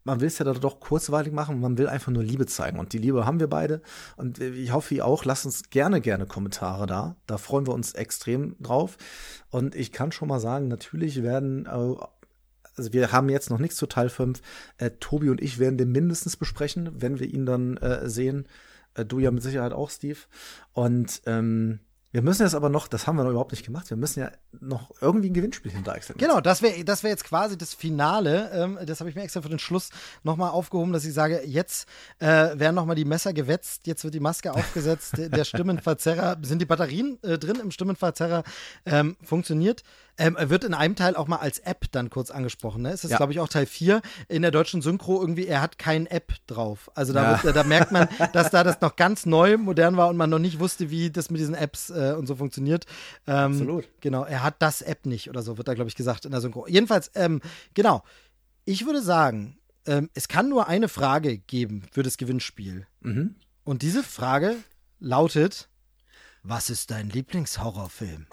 man 0.09 0.21
will 0.21 0.27
es 0.27 0.39
ja 0.39 0.45
doch 0.45 0.79
kurzweilig 0.79 1.31
machen, 1.31 1.59
man 1.59 1.77
will 1.77 1.87
einfach 1.87 2.11
nur 2.11 2.23
Liebe 2.23 2.47
zeigen. 2.47 2.79
Und 2.79 2.93
die 2.93 2.97
Liebe 2.97 3.27
haben 3.27 3.39
wir 3.39 3.47
beide. 3.47 3.81
Und 4.17 4.39
ich 4.39 4.71
hoffe, 4.73 4.95
ihr 4.95 5.05
auch. 5.05 5.23
Lasst 5.23 5.45
uns 5.45 5.69
gerne, 5.69 6.01
gerne 6.01 6.25
Kommentare 6.25 6.87
da. 6.87 7.15
Da 7.27 7.37
freuen 7.37 7.67
wir 7.67 7.75
uns 7.75 7.93
extrem 7.93 8.55
drauf. 8.59 8.97
Und 9.51 9.75
ich 9.75 9.91
kann 9.91 10.11
schon 10.11 10.27
mal 10.27 10.39
sagen, 10.39 10.67
natürlich 10.67 11.21
werden, 11.21 11.67
äh, 11.67 11.69
also 11.69 12.91
wir 12.91 13.11
haben 13.11 13.29
jetzt 13.29 13.51
noch 13.51 13.59
nichts 13.59 13.77
zu 13.77 13.85
Teil 13.85 14.09
5. 14.09 14.41
Äh, 14.77 14.91
Tobi 14.99 15.29
und 15.29 15.41
ich 15.41 15.59
werden 15.59 15.77
den 15.77 15.91
mindestens 15.91 16.37
besprechen, 16.37 16.89
wenn 16.95 17.19
wir 17.19 17.27
ihn 17.27 17.45
dann 17.45 17.77
äh, 17.77 18.09
sehen. 18.09 18.47
Äh, 18.95 19.05
du 19.05 19.19
ja 19.19 19.29
mit 19.29 19.43
Sicherheit 19.43 19.73
auch, 19.73 19.91
Steve. 19.91 20.19
Und 20.73 21.21
ähm, 21.27 21.81
wir 22.11 22.23
müssen 22.23 22.41
jetzt 22.41 22.55
aber 22.55 22.69
noch, 22.69 22.87
das 22.87 23.05
haben 23.05 23.17
wir 23.17 23.23
noch 23.23 23.31
überhaupt 23.31 23.51
nicht 23.51 23.65
gemacht, 23.65 23.89
wir 23.89 23.97
müssen 23.97 24.21
ja 24.21 24.31
noch 24.59 24.91
irgendwie 24.99 25.29
ein 25.29 25.33
Gewinnspiel 25.33 25.71
hindeichseln. 25.71 26.17
Genau, 26.17 26.41
das 26.41 26.61
wäre 26.63 26.83
das 26.83 27.03
wär 27.03 27.11
jetzt 27.11 27.23
quasi 27.23 27.57
das 27.57 27.75
Finale. 27.75 28.49
Ähm, 28.51 28.79
das 28.85 28.99
habe 28.99 29.09
ich 29.09 29.15
mir 29.15 29.21
extra 29.21 29.41
für 29.41 29.49
den 29.49 29.59
Schluss 29.59 29.89
nochmal 30.23 30.49
aufgehoben, 30.49 30.91
dass 30.91 31.05
ich 31.05 31.13
sage, 31.13 31.43
jetzt 31.45 31.87
äh, 32.17 32.25
werden 32.27 32.75
nochmal 32.75 32.95
die 32.95 33.05
Messer 33.05 33.31
gewetzt, 33.33 33.85
jetzt 33.85 34.03
wird 34.03 34.15
die 34.15 34.19
Maske 34.19 34.53
aufgesetzt, 34.53 35.13
der 35.17 35.43
Stimmenverzerrer, 35.43 36.37
sind 36.41 36.59
die 36.59 36.65
Batterien 36.65 37.21
äh, 37.21 37.37
drin 37.37 37.57
im 37.61 37.69
Stimmenverzerrer, 37.69 38.43
ähm, 38.85 39.15
funktioniert. 39.23 39.83
Ähm, 40.19 40.35
er 40.35 40.49
wird 40.49 40.65
in 40.65 40.73
einem 40.73 40.95
Teil 40.95 41.15
auch 41.15 41.27
mal 41.27 41.37
als 41.37 41.59
App 41.59 41.85
dann 41.91 42.09
kurz 42.09 42.29
angesprochen. 42.29 42.81
Ne? 42.81 42.91
Es 42.91 43.05
ist, 43.05 43.11
ja. 43.11 43.17
glaube 43.17 43.31
ich, 43.31 43.39
auch 43.39 43.47
Teil 43.47 43.65
4 43.65 44.01
in 44.27 44.41
der 44.41 44.51
deutschen 44.51 44.81
Synchro 44.81 45.21
irgendwie, 45.21 45.47
er 45.47 45.61
hat 45.61 45.79
kein 45.79 46.05
App 46.07 46.33
drauf. 46.45 46.91
Also 46.93 47.13
da, 47.13 47.39
ja. 47.41 47.51
da 47.53 47.63
merkt 47.63 47.93
man, 47.93 48.09
dass 48.33 48.51
da 48.51 48.65
das 48.65 48.81
noch 48.81 48.97
ganz 48.97 49.25
neu, 49.25 49.57
modern 49.57 49.95
war 49.95 50.09
und 50.09 50.17
man 50.17 50.29
noch 50.29 50.39
nicht 50.39 50.59
wusste, 50.59 50.89
wie 50.89 51.09
das 51.09 51.31
mit 51.31 51.39
diesen 51.39 51.55
Apps 51.55 51.89
äh, 51.89 52.13
und 52.17 52.27
so 52.27 52.35
funktioniert. 52.35 52.85
Ähm, 53.27 53.53
Absolut. 53.53 53.87
Genau, 54.01 54.25
er 54.25 54.43
hat 54.43 54.55
das 54.59 54.81
App 54.81 55.05
nicht 55.05 55.29
oder 55.29 55.41
so, 55.41 55.57
wird 55.57 55.69
da, 55.69 55.73
glaube 55.73 55.89
ich, 55.89 55.95
gesagt 55.95 56.25
in 56.25 56.31
der 56.31 56.41
Synchro. 56.41 56.67
Jedenfalls, 56.67 57.11
ähm, 57.15 57.41
genau. 57.73 58.03
Ich 58.65 58.85
würde 58.85 59.01
sagen, 59.01 59.57
ähm, 59.85 60.09
es 60.13 60.27
kann 60.27 60.49
nur 60.49 60.67
eine 60.67 60.89
Frage 60.89 61.37
geben 61.37 61.83
für 61.91 62.03
das 62.03 62.17
Gewinnspiel. 62.17 62.85
Mhm. 62.99 63.35
Und 63.63 63.81
diese 63.81 64.03
Frage 64.03 64.57
lautet: 64.99 65.69
Was 66.43 66.69
ist 66.69 66.91
dein 66.91 67.09
Lieblingshorrorfilm? 67.09 68.27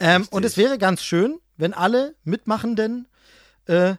Ähm, 0.00 0.26
und 0.30 0.44
es 0.44 0.56
wäre 0.56 0.78
ganz 0.78 1.02
schön, 1.02 1.38
wenn 1.56 1.72
alle 1.72 2.14
Mitmachenden 2.24 3.08
äh, 3.66 3.94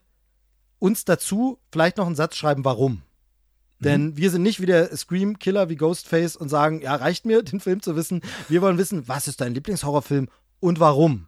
uns 0.79 1.05
dazu 1.05 1.59
vielleicht 1.71 1.97
noch 1.97 2.05
einen 2.05 2.15
Satz 2.15 2.35
schreiben, 2.35 2.63
warum. 2.65 3.01
Denn 3.79 4.07
mhm. 4.07 4.17
wir 4.17 4.31
sind 4.31 4.43
nicht 4.43 4.59
wie 4.59 4.65
der 4.65 4.95
Scream-Killer 4.95 5.69
wie 5.69 5.75
Ghostface 5.75 6.35
und 6.35 6.49
sagen, 6.49 6.81
ja, 6.81 6.95
reicht 6.95 7.25
mir, 7.25 7.43
den 7.43 7.59
Film 7.59 7.81
zu 7.81 7.95
wissen. 7.95 8.21
Wir 8.49 8.61
wollen 8.61 8.77
wissen, 8.77 9.07
was 9.07 9.27
ist 9.27 9.41
dein 9.41 9.53
Lieblingshorrorfilm 9.53 10.29
und 10.59 10.79
warum. 10.79 11.27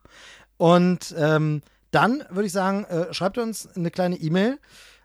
Und 0.58 1.14
ähm, 1.18 1.62
dann 1.92 2.24
würde 2.30 2.46
ich 2.46 2.52
sagen, 2.52 2.84
äh, 2.86 3.14
schreibt 3.14 3.38
uns 3.38 3.68
eine 3.76 3.92
kleine 3.92 4.18
E-Mail 4.18 4.60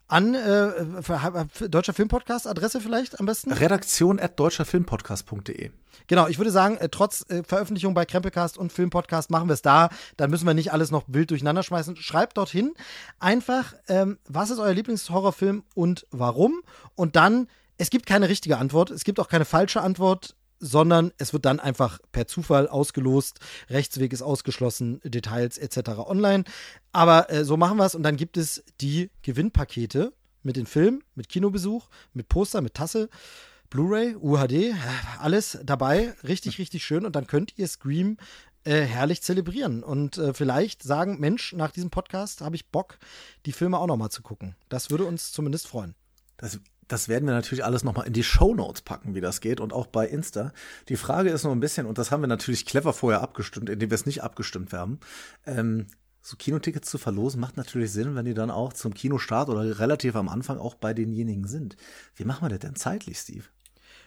an 0.08 0.34
äh, 0.34 1.02
für, 1.02 1.46
für 1.52 1.68
Deutscher 1.68 1.94
Filmpodcast, 1.94 2.46
Adresse 2.46 2.80
vielleicht 2.80 3.18
am 3.20 3.26
besten? 3.26 3.52
Redaktion 3.52 4.20
at 4.20 4.38
deutscherfilmpodcast.de. 4.38 5.70
Genau, 6.06 6.26
ich 6.28 6.38
würde 6.38 6.50
sagen, 6.50 6.76
äh, 6.76 6.88
trotz 6.88 7.24
äh, 7.30 7.42
Veröffentlichung 7.42 7.94
bei 7.94 8.04
Krempelcast 8.04 8.58
und 8.58 8.72
Filmpodcast 8.72 9.30
machen 9.30 9.48
wir 9.48 9.54
es 9.54 9.62
da. 9.62 9.88
Dann 10.16 10.30
müssen 10.30 10.46
wir 10.46 10.54
nicht 10.54 10.72
alles 10.72 10.90
noch 10.90 11.04
wild 11.06 11.30
durcheinander 11.30 11.62
schmeißen. 11.62 11.96
Schreibt 11.96 12.36
dorthin 12.36 12.74
einfach, 13.18 13.74
ähm, 13.88 14.18
was 14.28 14.50
ist 14.50 14.58
euer 14.58 14.74
Lieblingshorrorfilm 14.74 15.64
und 15.74 16.06
warum? 16.10 16.60
Und 16.94 17.16
dann, 17.16 17.48
es 17.78 17.90
gibt 17.90 18.06
keine 18.06 18.28
richtige 18.28 18.58
Antwort, 18.58 18.90
es 18.90 19.04
gibt 19.04 19.18
auch 19.18 19.28
keine 19.28 19.44
falsche 19.44 19.80
Antwort 19.80 20.36
sondern 20.60 21.12
es 21.18 21.32
wird 21.32 21.44
dann 21.44 21.60
einfach 21.60 21.98
per 22.12 22.26
Zufall 22.26 22.68
ausgelost, 22.68 23.40
Rechtsweg 23.70 24.12
ist 24.12 24.22
ausgeschlossen, 24.22 25.00
Details 25.04 25.58
etc. 25.58 25.90
online. 26.06 26.44
Aber 26.92 27.30
äh, 27.30 27.44
so 27.44 27.56
machen 27.56 27.78
wir 27.78 27.86
es 27.86 27.94
und 27.94 28.02
dann 28.02 28.16
gibt 28.16 28.36
es 28.36 28.64
die 28.80 29.10
Gewinnpakete 29.22 30.12
mit 30.42 30.56
den 30.56 30.66
Filmen, 30.66 31.02
mit 31.14 31.28
Kinobesuch, 31.28 31.88
mit 32.12 32.28
Poster, 32.28 32.60
mit 32.60 32.74
Tasse. 32.74 33.08
Blu-ray, 33.70 34.14
UHD, 34.14 34.74
alles 35.18 35.58
dabei, 35.64 36.14
richtig, 36.22 36.58
richtig 36.58 36.84
schön. 36.84 37.04
Und 37.04 37.16
dann 37.16 37.26
könnt 37.26 37.58
ihr 37.58 37.66
Scream 37.66 38.18
äh, 38.64 38.82
herrlich 38.82 39.20
zelebrieren 39.22 39.82
und 39.82 40.16
äh, 40.16 40.32
vielleicht 40.32 40.82
sagen, 40.82 41.18
Mensch, 41.18 41.52
nach 41.54 41.70
diesem 41.70 41.90
Podcast 41.90 42.40
habe 42.40 42.56
ich 42.56 42.70
Bock, 42.70 42.98
die 43.46 43.52
Filme 43.52 43.78
auch 43.78 43.86
nochmal 43.86 44.10
zu 44.10 44.22
gucken. 44.22 44.54
Das 44.68 44.90
würde 44.90 45.04
uns 45.04 45.32
zumindest 45.32 45.66
freuen. 45.66 45.94
Das 46.36 46.60
das 46.88 47.08
werden 47.08 47.26
wir 47.26 47.34
natürlich 47.34 47.64
alles 47.64 47.84
nochmal 47.84 48.06
in 48.06 48.12
die 48.12 48.24
Show 48.24 48.54
Notes 48.54 48.82
packen, 48.82 49.14
wie 49.14 49.20
das 49.20 49.40
geht 49.40 49.60
und 49.60 49.72
auch 49.72 49.86
bei 49.86 50.06
Insta. 50.06 50.52
Die 50.88 50.96
Frage 50.96 51.30
ist 51.30 51.44
nur 51.44 51.52
ein 51.52 51.60
bisschen, 51.60 51.86
und 51.86 51.98
das 51.98 52.10
haben 52.10 52.22
wir 52.22 52.26
natürlich 52.26 52.66
clever 52.66 52.92
vorher 52.92 53.22
abgestimmt, 53.22 53.70
indem 53.70 53.90
wir 53.90 53.94
es 53.94 54.06
nicht 54.06 54.22
abgestimmt 54.22 54.72
haben. 54.72 55.00
Ähm, 55.46 55.86
so 56.20 56.36
Kinotickets 56.36 56.90
zu 56.90 56.96
verlosen, 56.96 57.40
macht 57.40 57.58
natürlich 57.58 57.92
Sinn, 57.92 58.14
wenn 58.14 58.24
die 58.24 58.34
dann 58.34 58.50
auch 58.50 58.72
zum 58.72 58.94
Kinostart 58.94 59.50
oder 59.50 59.78
relativ 59.78 60.16
am 60.16 60.28
Anfang 60.28 60.58
auch 60.58 60.74
bei 60.74 60.94
denjenigen 60.94 61.46
sind. 61.46 61.76
Wie 62.16 62.24
machen 62.24 62.44
wir 62.44 62.48
das 62.48 62.60
denn 62.60 62.76
zeitlich, 62.76 63.18
Steve? 63.18 63.44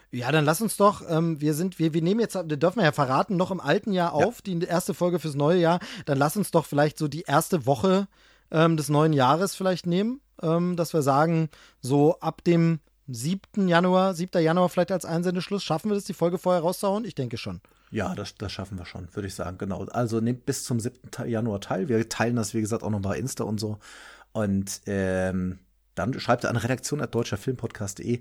Ja, 0.09 0.31
dann 0.31 0.45
lass 0.45 0.61
uns 0.61 0.77
doch, 0.77 1.03
ähm, 1.09 1.41
wir 1.41 1.53
sind, 1.53 1.79
wir, 1.79 1.93
wir 1.93 2.01
nehmen 2.01 2.21
jetzt, 2.21 2.33
das 2.33 2.47
dürfen 2.47 2.77
wir 2.77 2.85
ja 2.85 2.91
verraten, 2.91 3.35
noch 3.35 3.51
im 3.51 3.59
alten 3.59 3.91
Jahr 3.91 4.13
auf, 4.13 4.41
ja. 4.45 4.55
die 4.55 4.65
erste 4.65 4.93
Folge 4.93 5.19
fürs 5.19 5.35
neue 5.35 5.59
Jahr. 5.59 5.79
Dann 6.05 6.17
lass 6.17 6.37
uns 6.37 6.49
doch 6.51 6.65
vielleicht 6.65 6.97
so 6.97 7.07
die 7.07 7.23
erste 7.23 7.65
Woche 7.65 8.07
ähm, 8.49 8.77
des 8.77 8.89
neuen 8.89 9.13
Jahres 9.13 9.53
vielleicht 9.53 9.85
nehmen, 9.85 10.21
ähm, 10.41 10.75
dass 10.75 10.93
wir 10.93 11.01
sagen, 11.01 11.49
so 11.81 12.19
ab 12.19 12.43
dem 12.43 12.79
7. 13.07 13.67
Januar, 13.67 14.13
7. 14.13 14.41
Januar 14.41 14.69
vielleicht 14.69 14.91
als 14.91 15.05
Einsendeschluss, 15.05 15.63
schaffen 15.63 15.89
wir 15.89 15.95
das, 15.95 16.03
die 16.03 16.13
Folge 16.13 16.37
vorher 16.37 16.61
rauszuhauen? 16.61 17.05
Ich 17.05 17.15
denke 17.15 17.37
schon. 17.37 17.61
Ja, 17.89 18.13
das, 18.15 18.35
das 18.35 18.51
schaffen 18.51 18.77
wir 18.77 18.85
schon, 18.85 19.07
würde 19.15 19.27
ich 19.27 19.35
sagen, 19.35 19.57
genau. 19.57 19.85
Also 19.85 20.19
nehmt 20.19 20.45
bis 20.45 20.65
zum 20.65 20.79
7. 20.79 20.99
Januar 21.25 21.61
teil. 21.61 21.87
Wir 21.87 22.09
teilen 22.09 22.35
das, 22.35 22.53
wie 22.53 22.61
gesagt, 22.61 22.83
auch 22.83 22.89
noch 22.89 23.01
bei 23.01 23.17
Insta 23.17 23.45
und 23.45 23.59
so. 23.59 23.79
Und 24.33 24.81
ähm, 24.85 25.59
dann 25.95 26.19
schreibt 26.19 26.45
an 26.45 26.57
redaktion 26.57 27.01
at 27.01 27.15
deutscherfilmpodcast.de 27.15 28.19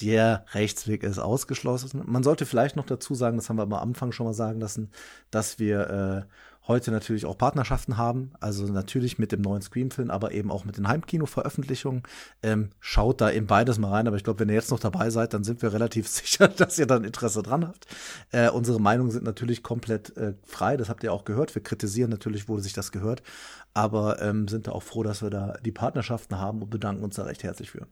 der 0.00 0.44
Rechtsweg 0.52 1.02
ist 1.02 1.18
ausgeschlossen. 1.18 2.02
Man 2.06 2.22
sollte 2.22 2.46
vielleicht 2.46 2.76
noch 2.76 2.86
dazu 2.86 3.14
sagen, 3.14 3.36
das 3.36 3.48
haben 3.48 3.56
wir 3.56 3.64
am 3.64 3.72
Anfang 3.72 4.12
schon 4.12 4.26
mal 4.26 4.34
sagen 4.34 4.60
lassen, 4.60 4.90
dass 5.30 5.58
wir 5.58 6.26
äh, 6.28 6.32
heute 6.70 6.90
natürlich 6.92 7.26
auch 7.26 7.36
Partnerschaften 7.36 7.98
haben. 7.98 8.32
Also 8.40 8.64
natürlich 8.64 9.18
mit 9.18 9.32
dem 9.32 9.42
neuen 9.42 9.60
Scream-Film, 9.60 10.10
aber 10.10 10.32
eben 10.32 10.50
auch 10.50 10.64
mit 10.64 10.78
den 10.78 10.88
Heimkino-Veröffentlichungen. 10.88 12.04
Ähm, 12.42 12.70
schaut 12.78 13.20
da 13.20 13.30
eben 13.30 13.46
beides 13.46 13.78
mal 13.78 13.90
rein. 13.90 14.06
Aber 14.06 14.16
ich 14.16 14.24
glaube, 14.24 14.40
wenn 14.40 14.48
ihr 14.48 14.54
jetzt 14.54 14.70
noch 14.70 14.80
dabei 14.80 15.10
seid, 15.10 15.34
dann 15.34 15.44
sind 15.44 15.60
wir 15.60 15.72
relativ 15.72 16.08
sicher, 16.08 16.48
dass 16.48 16.78
ihr 16.78 16.86
dann 16.86 17.04
Interesse 17.04 17.42
dran 17.42 17.66
habt. 17.66 17.86
Äh, 18.30 18.48
unsere 18.50 18.80
Meinungen 18.80 19.10
sind 19.10 19.24
natürlich 19.24 19.62
komplett 19.62 20.16
äh, 20.16 20.34
frei. 20.44 20.76
Das 20.76 20.88
habt 20.88 21.02
ihr 21.02 21.12
auch 21.12 21.24
gehört. 21.24 21.54
Wir 21.54 21.62
kritisieren 21.62 22.10
natürlich, 22.10 22.48
wo 22.48 22.58
sich 22.58 22.72
das 22.72 22.92
gehört. 22.92 23.22
Aber 23.74 24.22
ähm, 24.22 24.48
sind 24.48 24.68
da 24.68 24.72
auch 24.72 24.82
froh, 24.82 25.02
dass 25.02 25.22
wir 25.22 25.30
da 25.30 25.58
die 25.64 25.72
Partnerschaften 25.72 26.38
haben 26.38 26.62
und 26.62 26.70
bedanken 26.70 27.04
uns 27.04 27.16
da 27.16 27.24
recht 27.24 27.42
herzlich 27.42 27.70
für. 27.72 27.86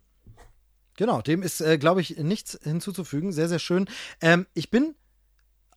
Genau, 0.96 1.20
dem 1.20 1.42
ist, 1.42 1.60
äh, 1.60 1.78
glaube 1.78 2.00
ich, 2.00 2.16
nichts 2.18 2.58
hinzuzufügen. 2.62 3.32
Sehr, 3.32 3.48
sehr 3.48 3.58
schön. 3.58 3.88
Ähm, 4.20 4.46
ich 4.54 4.70
bin 4.70 4.94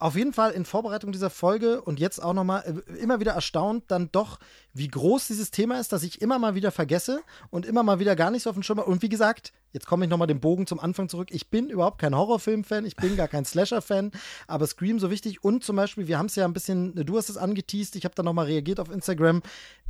auf 0.02 0.16
jeden 0.16 0.34
Fall 0.34 0.52
in 0.52 0.66
Vorbereitung 0.66 1.12
dieser 1.12 1.30
Folge 1.30 1.82
und 1.82 2.00
jetzt 2.00 2.22
auch 2.22 2.34
nochmal 2.34 2.84
äh, 2.90 3.00
immer 3.00 3.20
wieder 3.20 3.34
erstaunt, 3.34 3.84
dann 3.88 4.10
doch, 4.12 4.40
wie 4.74 4.88
groß 4.88 5.28
dieses 5.28 5.52
Thema 5.52 5.80
ist, 5.80 5.92
dass 5.92 6.04
ich 6.04 6.22
immer 6.22 6.40
mal 6.40 6.56
wieder 6.56 6.72
vergesse 6.72 7.22
und 7.50 7.66
immer 7.66 7.84
mal 7.84 8.00
wieder 8.00 8.16
gar 8.16 8.32
nicht 8.32 8.44
so 8.44 8.50
auf 8.50 8.56
den 8.56 8.64
Schirm 8.64 8.80
Und 8.80 9.02
wie 9.02 9.10
gesagt, 9.10 9.52
jetzt 9.74 9.86
komme 9.86 10.06
ich 10.06 10.12
nochmal 10.12 10.28
den 10.28 10.40
Bogen 10.40 10.68
zum 10.68 10.80
Anfang 10.80 11.10
zurück. 11.10 11.30
Ich 11.32 11.50
bin 11.50 11.70
überhaupt 11.70 12.00
kein 12.00 12.16
Horrorfilm-Fan, 12.16 12.86
ich 12.86 12.96
bin 12.96 13.16
gar 13.16 13.28
kein 13.28 13.46
Slasher-Fan, 13.46 14.12
aber 14.48 14.68
Scream 14.68 15.00
so 15.00 15.10
wichtig. 15.10 15.44
Und 15.44 15.64
zum 15.64 15.76
Beispiel, 15.76 16.08
wir 16.08 16.18
haben 16.18 16.26
es 16.28 16.36
ja 16.36 16.46
ein 16.46 16.54
bisschen, 16.54 16.96
du 16.96 17.18
hast 17.18 17.30
es 17.30 17.38
angeteased, 17.38 17.96
ich 17.96 18.06
habe 18.06 18.16
da 18.16 18.24
nochmal 18.24 18.46
reagiert 18.46 18.80
auf 18.80 18.90
Instagram. 18.90 19.42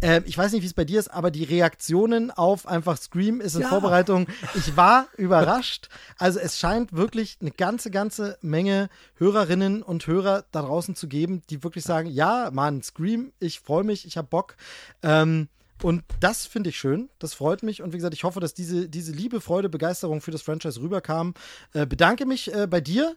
Äh, 0.02 0.22
ich 0.26 0.38
weiß 0.38 0.52
nicht, 0.52 0.62
wie 0.62 0.68
es 0.68 0.74
bei 0.74 0.86
dir 0.86 1.00
ist, 1.00 1.10
aber 1.10 1.32
die 1.32 1.44
Reaktionen 1.44 2.32
auf 2.32 2.68
einfach 2.68 2.98
Scream 2.98 3.42
ist 3.42 3.56
in 3.56 3.62
ja. 3.62 3.70
Vorbereitung. 3.70 4.28
Ich 4.56 4.76
war 4.76 5.08
überrascht. 5.18 5.90
Also 6.18 6.40
es 6.40 6.60
scheint 6.60 6.94
wirklich 6.94 7.38
eine 7.42 7.52
ganze, 7.52 7.92
ganze 7.92 8.38
Menge 8.42 8.90
Hörerinnen 9.16 9.84
und 9.84 10.06
Hörer 10.08 10.46
da 10.52 10.62
draußen 10.62 10.96
zu 10.96 11.08
geben, 11.08 11.42
die 11.50 11.64
wirklich 11.64 11.84
sagen, 11.84 12.10
ja, 12.10 12.50
Mann, 12.52 12.84
Scream, 12.84 13.32
ich 13.40 13.60
freue 13.60 13.84
mich, 13.84 14.06
ich 14.06 14.18
habe 14.18 14.28
Bock. 14.28 14.56
Ähm, 15.04 15.48
und 15.84 16.04
das 16.20 16.46
finde 16.46 16.70
ich 16.70 16.78
schön, 16.78 17.10
das 17.20 17.34
freut 17.34 17.64
mich. 17.64 17.82
Und 17.82 17.92
wie 17.94 17.98
gesagt, 17.98 18.14
ich 18.14 18.24
hoffe, 18.24 18.40
dass 18.40 18.54
diese, 18.54 18.88
diese 18.88 19.12
Liebe, 19.12 19.42
Freude, 19.42 19.70
Begeisterung 19.70 20.22
für 20.22 20.32
das 20.32 20.42
Franchise 20.42 20.80
rüberkam. 20.80 21.34
Äh, 21.74 21.86
bedanke 21.86 22.26
mich 22.26 22.54
äh, 22.54 22.68
bei 22.68 22.82
dir, 22.82 23.16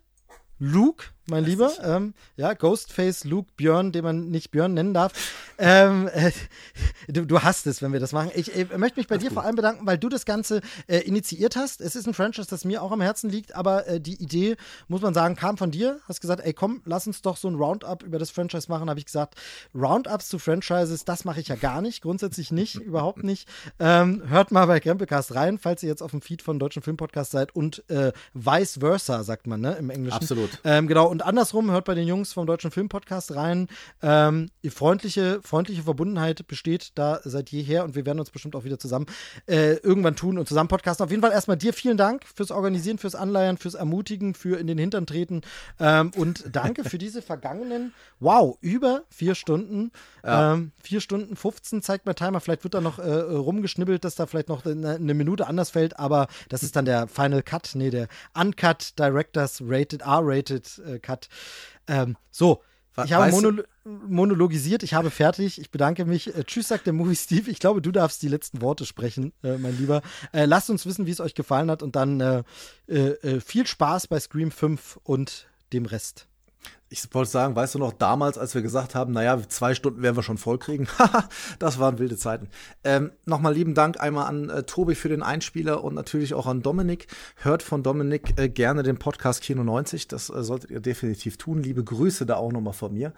Luke, 0.58 1.07
mein 1.27 1.44
Lieber. 1.44 1.73
Ähm, 1.83 2.15
ja, 2.36 2.53
Ghostface 2.53 3.25
Luke 3.25 3.51
Björn, 3.57 3.93
den 3.93 4.05
man 4.05 4.31
nicht 4.31 4.51
Björn 4.51 4.75
nennen 4.75 4.93
darf. 4.94 5.12
Ähm, 5.59 6.09
äh, 6.12 6.33
du, 7.09 7.25
du, 7.25 7.43
hast 7.43 7.67
es, 7.67 7.81
wenn 7.83 7.93
wir 7.93 8.01
das 8.01 8.12
machen. 8.12 8.31
Ich 8.35 8.55
äh, 8.55 8.67
möchte 8.77 9.01
mich 9.01 9.09
bei 9.09 9.17
das 9.17 9.25
dir 9.25 9.31
vor 9.31 9.44
allem 9.44 9.57
bedanken, 9.57 9.86
weil 9.86 9.99
du 9.99 10.09
das 10.09 10.25
Ganze 10.25 10.61
äh, 10.86 10.99
initiiert 10.99 11.57
hast. 11.57 11.81
Es 11.81 11.97
ist 11.97 12.07
ein 12.07 12.15
Franchise, 12.15 12.49
das 12.49 12.65
mir 12.65 12.83
auch 12.83 12.93
am 12.93 13.01
Herzen 13.01 13.31
liegt, 13.31 13.55
aber 13.55 13.86
äh, 13.86 14.01
die 14.01 14.23
Idee, 14.23 14.57
muss 14.89 15.01
man 15.01 15.15
sagen, 15.15 15.36
kam 15.36 15.57
von 15.57 15.70
dir. 15.70 16.01
Hast 16.07 16.20
gesagt, 16.20 16.43
ey, 16.44 16.53
komm, 16.53 16.83
lass 16.85 17.07
uns 17.07 17.23
doch 17.23 17.36
so 17.36 17.49
ein 17.49 17.55
Roundup 17.55 18.03
über 18.03 18.19
das 18.19 18.31
Franchise 18.31 18.69
machen. 18.69 18.91
Habe 18.91 18.99
ich 18.99 19.07
gesagt, 19.07 19.35
Roundups 19.75 20.28
zu 20.28 20.39
Franchises, 20.39 21.05
das 21.05 21.25
mache 21.25 21.41
ich 21.41 21.49
ja 21.49 21.57
gar 21.57 21.81
nicht, 21.81 22.03
grundsätzlich 22.03 22.53
nicht, 22.53 22.75
überhaupt 22.81 23.25
nicht. 23.25 23.49
Ähm, 23.78 24.23
hört 24.28 24.53
mal 24.53 24.67
bei 24.67 24.81
Krempelcast 24.81 25.35
rein, 25.35 25.59
falls 25.59 25.83
ihr 25.83 25.89
jetzt 25.89 26.03
auf 26.03 26.11
dem 26.11 26.20
Feed 26.20 26.43
von 26.43 26.59
Deutschen 26.59 26.83
Filmpodcast 26.83 27.31
seid 27.31 27.55
und 27.55 27.89
äh, 27.89 28.12
vice 28.35 28.78
versa, 28.81 29.23
sagt 29.23 29.47
man, 29.47 29.61
ne, 29.61 29.77
im 29.77 29.91
Englischen. 29.91 30.17
Absolut. 30.17 30.51
Ähm, 30.65 30.86
genau, 30.86 31.14
und 31.15 31.23
andersrum, 31.23 31.70
hört 31.70 31.84
bei 31.84 31.94
den 31.94 32.09
Jungs 32.09 32.33
vom 32.33 32.44
Deutschen 32.44 32.73
Filmpodcast 32.73 33.36
rein. 33.36 33.68
Ähm, 34.02 34.51
freundliche, 34.68 35.41
freundliche 35.43 35.84
Verbundenheit 35.84 36.49
besteht 36.49 36.91
da 36.97 37.20
seit 37.23 37.51
jeher 37.51 37.84
und 37.84 37.94
wir 37.94 38.05
werden 38.05 38.18
uns 38.18 38.33
bestimmt 38.33 38.57
auch 38.57 38.65
wieder 38.65 38.81
zusammen 38.81 39.07
äh, 39.47 39.75
irgendwann 39.75 40.17
tun 40.17 40.39
und 40.39 40.49
zusammen 40.49 40.67
podcasten. 40.67 41.05
Auf 41.05 41.12
jeden 41.12 41.23
Fall 41.23 41.31
erstmal 41.31 41.57
dir 41.57 41.73
vielen 41.73 41.97
Dank 41.97 42.25
fürs 42.26 42.51
Organisieren, 42.51 42.99
fürs 42.99 43.15
Anleiern, 43.15 43.59
fürs 43.59 43.75
Ermutigen, 43.75 44.34
für 44.34 44.59
in 44.59 44.67
den 44.67 44.76
Hintern 44.76 45.07
treten 45.07 45.43
ähm, 45.78 46.10
und 46.17 46.47
danke 46.51 46.83
für 46.83 46.99
diese 46.99 47.23
vergangenen, 47.23 47.94
wow, 48.18 48.59
über 48.60 49.05
vier 49.09 49.36
Stunden. 49.36 49.93
Ja. 50.25 50.55
Ähm, 50.55 50.73
vier 50.83 51.01
Stunden 51.01 51.36
15 51.36 51.81
zeigt 51.83 52.07
mein 52.07 52.17
Timer. 52.17 52.41
Vielleicht 52.41 52.65
wird 52.65 52.75
da 52.75 52.81
noch 52.81 52.99
äh, 52.99 53.09
rumgeschnibbelt, 53.09 54.05
dass 54.05 54.17
da 54.17 54.26
vielleicht 54.26 54.49
noch 54.49 54.67
eine, 54.67 54.97
eine 54.97 55.15
Minute 55.15 55.47
anders 55.47 55.70
fällt, 55.70 55.97
aber 55.97 56.26
das 56.49 56.65
ist 56.65 56.75
dann 56.75 56.86
der 56.86 57.07
Final 57.07 57.44
Cut, 57.44 57.70
nee, 57.75 57.91
der 57.91 58.09
Uncut 58.36 58.99
Directors 58.99 59.62
Rated, 59.65 60.02
R-Rated 60.02 60.83
äh, 60.84 60.99
Cut. 61.05 61.28
Ähm, 61.86 62.16
so, 62.31 62.62
ich 63.05 63.12
habe 63.12 63.31
Mono 63.31 63.62
monologisiert, 63.84 64.83
ich 64.83 64.94
habe 64.94 65.10
fertig. 65.10 65.60
Ich 65.60 65.70
bedanke 65.70 66.05
mich. 66.05 66.34
Äh, 66.34 66.44
tschüss, 66.44 66.68
sagt 66.68 66.86
der 66.86 66.92
Movie 66.92 67.16
Steve. 67.16 67.50
Ich 67.50 67.58
glaube, 67.58 67.83
du 67.83 67.91
darfst 67.91 68.23
die 68.23 68.28
letzten 68.28 68.60
Worte 68.60 68.86
sprechen, 68.86 69.33
äh, 69.42 69.58
mein 69.58 69.76
Lieber. 69.76 70.02
Äh, 70.33 70.47
lasst 70.47 70.70
uns 70.70 70.86
wissen, 70.86 71.07
wie 71.07 71.10
es 71.10 71.20
euch 71.20 71.34
gefallen 71.34 71.70
hat 71.70 71.83
und 71.83 71.97
dann 71.97 72.20
äh, 72.20 72.42
äh, 72.89 73.10
äh, 73.10 73.41
viel 73.41 73.66
Spaß 73.66 74.07
bei 74.07 74.18
Scream 74.20 74.50
5 74.50 74.99
und 75.02 75.49
dem 75.73 75.86
Rest 75.86 76.28
ich 76.95 77.13
wollte 77.13 77.31
sagen, 77.31 77.57
weißt 77.57 77.75
du 77.75 77.81
noch, 77.81 77.93
damals, 77.93 78.39
als 78.39 78.55
wir 78.55 78.63
gesagt 78.63 78.95
haben, 78.95 79.13
naja, 79.13 79.37
zwei 79.49 79.75
Stunden 79.75 80.01
werden 80.03 80.15
wir 80.15 80.23
schon 80.23 80.39
voll 80.39 80.59
kriegen, 80.59 80.87
das 81.59 81.81
waren 81.81 81.99
wilde 81.99 82.17
Zeiten. 82.17 82.49
Ähm, 82.85 83.11
Nochmal 83.25 83.53
lieben 83.53 83.75
Dank 83.75 84.01
einmal 84.01 84.27
an 84.27 84.49
äh, 84.49 84.63
Tobi 84.63 84.95
für 84.95 85.09
den 85.09 85.23
Einspieler 85.23 85.83
und 85.83 85.95
natürlich 85.95 86.35
auch 86.35 86.47
an 86.47 86.63
Dominik. 86.63 87.09
Hört 87.37 87.65
von 87.65 87.83
Dominik 87.83 88.39
äh, 88.39 88.49
gerne 88.49 88.85
den 88.85 88.97
Podcast 88.97 89.43
Kino 89.43 89.65
90, 89.65 90.07
das 90.07 90.31
äh, 90.31 90.45
solltet 90.45 90.71
ihr 90.71 90.81
definitiv 90.81 91.37
tun. 91.37 91.63
Liebe 91.63 91.83
Grüße 91.83 92.27
da 92.27 92.37
auch 92.37 92.53
nochmal 92.53 92.75
von 92.75 92.95
mir. 92.95 93.13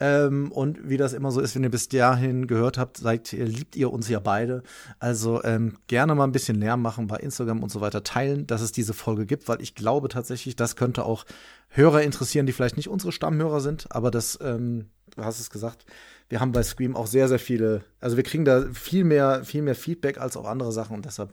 Ähm, 0.00 0.50
und 0.50 0.88
wie 0.88 0.96
das 0.96 1.12
immer 1.12 1.30
so 1.30 1.40
ist, 1.40 1.54
wenn 1.54 1.64
ihr 1.64 1.70
bis 1.70 1.88
dahin 1.88 2.46
gehört 2.46 2.78
habt, 2.78 2.96
seid, 2.96 3.32
liebt 3.32 3.76
ihr 3.76 3.92
uns 3.92 4.08
ja 4.08 4.20
beide. 4.20 4.62
Also 5.00 5.44
ähm, 5.44 5.76
gerne 5.86 6.14
mal 6.14 6.24
ein 6.24 6.32
bisschen 6.32 6.56
Lärm 6.56 6.80
machen 6.80 7.08
bei 7.08 7.18
Instagram 7.18 7.62
und 7.62 7.70
so 7.70 7.82
weiter, 7.82 8.04
teilen, 8.04 8.46
dass 8.46 8.62
es 8.62 8.72
diese 8.72 8.94
Folge 8.94 9.26
gibt, 9.26 9.48
weil 9.48 9.60
ich 9.60 9.74
glaube 9.74 10.08
tatsächlich, 10.08 10.56
das 10.56 10.76
könnte 10.76 11.04
auch 11.04 11.26
Hörer 11.68 12.02
interessieren, 12.02 12.46
die 12.46 12.52
vielleicht 12.52 12.76
nicht 12.76 12.88
unsere 12.88 13.12
Stammhörer 13.12 13.60
sind, 13.60 13.86
aber 13.90 14.10
das, 14.10 14.38
ähm, 14.42 14.86
du 15.14 15.24
hast 15.24 15.40
es 15.40 15.50
gesagt, 15.50 15.84
wir 16.28 16.40
haben 16.40 16.52
bei 16.52 16.62
Scream 16.62 16.96
auch 16.96 17.06
sehr, 17.06 17.28
sehr 17.28 17.38
viele, 17.38 17.84
also 18.00 18.16
wir 18.16 18.24
kriegen 18.24 18.44
da 18.44 18.66
viel 18.72 19.04
mehr, 19.04 19.44
viel 19.44 19.62
mehr 19.62 19.74
Feedback 19.74 20.18
als 20.18 20.36
auch 20.36 20.46
andere 20.46 20.72
Sachen 20.72 20.96
und 20.96 21.04
deshalb 21.04 21.32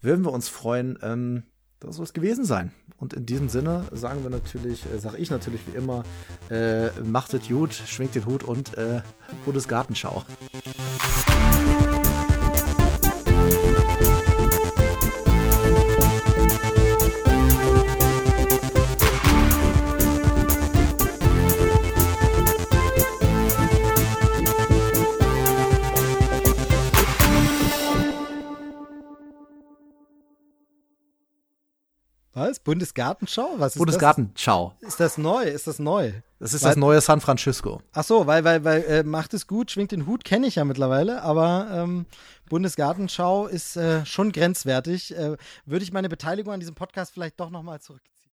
würden 0.00 0.24
wir 0.24 0.32
uns 0.32 0.48
freuen, 0.48 0.98
ähm, 1.02 1.42
das 1.80 1.96
soll 1.96 2.04
es 2.04 2.12
gewesen 2.12 2.44
sein. 2.44 2.72
Und 2.96 3.12
in 3.12 3.26
diesem 3.26 3.48
Sinne 3.48 3.84
sagen 3.92 4.22
wir 4.24 4.30
natürlich, 4.30 4.84
äh, 4.92 4.98
sage 4.98 5.18
ich 5.18 5.30
natürlich 5.30 5.60
wie 5.66 5.76
immer, 5.76 6.02
äh, 6.50 6.90
macht 7.02 7.32
es 7.34 7.48
gut, 7.48 7.72
schwingt 7.72 8.14
den 8.14 8.26
Hut 8.26 8.42
und 8.42 8.76
äh, 8.76 9.00
gutes 9.44 9.68
Gartenschau. 9.68 10.24
Was? 32.38 32.60
Bundesgartenschau? 32.60 33.54
Was 33.56 33.74
ist 33.74 33.78
Bundesgartenschau. 33.78 34.74
Das? 34.80 34.90
Ist 34.90 35.00
das 35.00 35.18
neu? 35.18 35.42
Ist 35.42 35.66
das 35.66 35.78
neu? 35.78 36.12
Das 36.38 36.54
ist 36.54 36.62
weil, 36.62 36.70
das 36.70 36.76
neue 36.76 37.00
San 37.00 37.20
Francisco. 37.20 37.82
Ach 37.92 38.04
so, 38.04 38.26
weil, 38.26 38.44
weil, 38.44 38.64
weil 38.64 38.84
äh, 38.84 39.02
macht 39.02 39.34
es 39.34 39.46
gut, 39.46 39.70
schwingt 39.70 39.92
den 39.92 40.06
Hut, 40.06 40.24
kenne 40.24 40.46
ich 40.46 40.54
ja 40.54 40.64
mittlerweile, 40.64 41.22
aber 41.22 41.68
ähm, 41.72 42.06
Bundesgartenschau 42.48 43.46
ist 43.46 43.76
äh, 43.76 44.06
schon 44.06 44.30
grenzwertig. 44.32 45.16
Äh, 45.16 45.36
Würde 45.66 45.82
ich 45.82 45.92
meine 45.92 46.08
Beteiligung 46.08 46.52
an 46.52 46.60
diesem 46.60 46.74
Podcast 46.74 47.12
vielleicht 47.12 47.40
doch 47.40 47.50
nochmal 47.50 47.80
zurückziehen. 47.80 48.17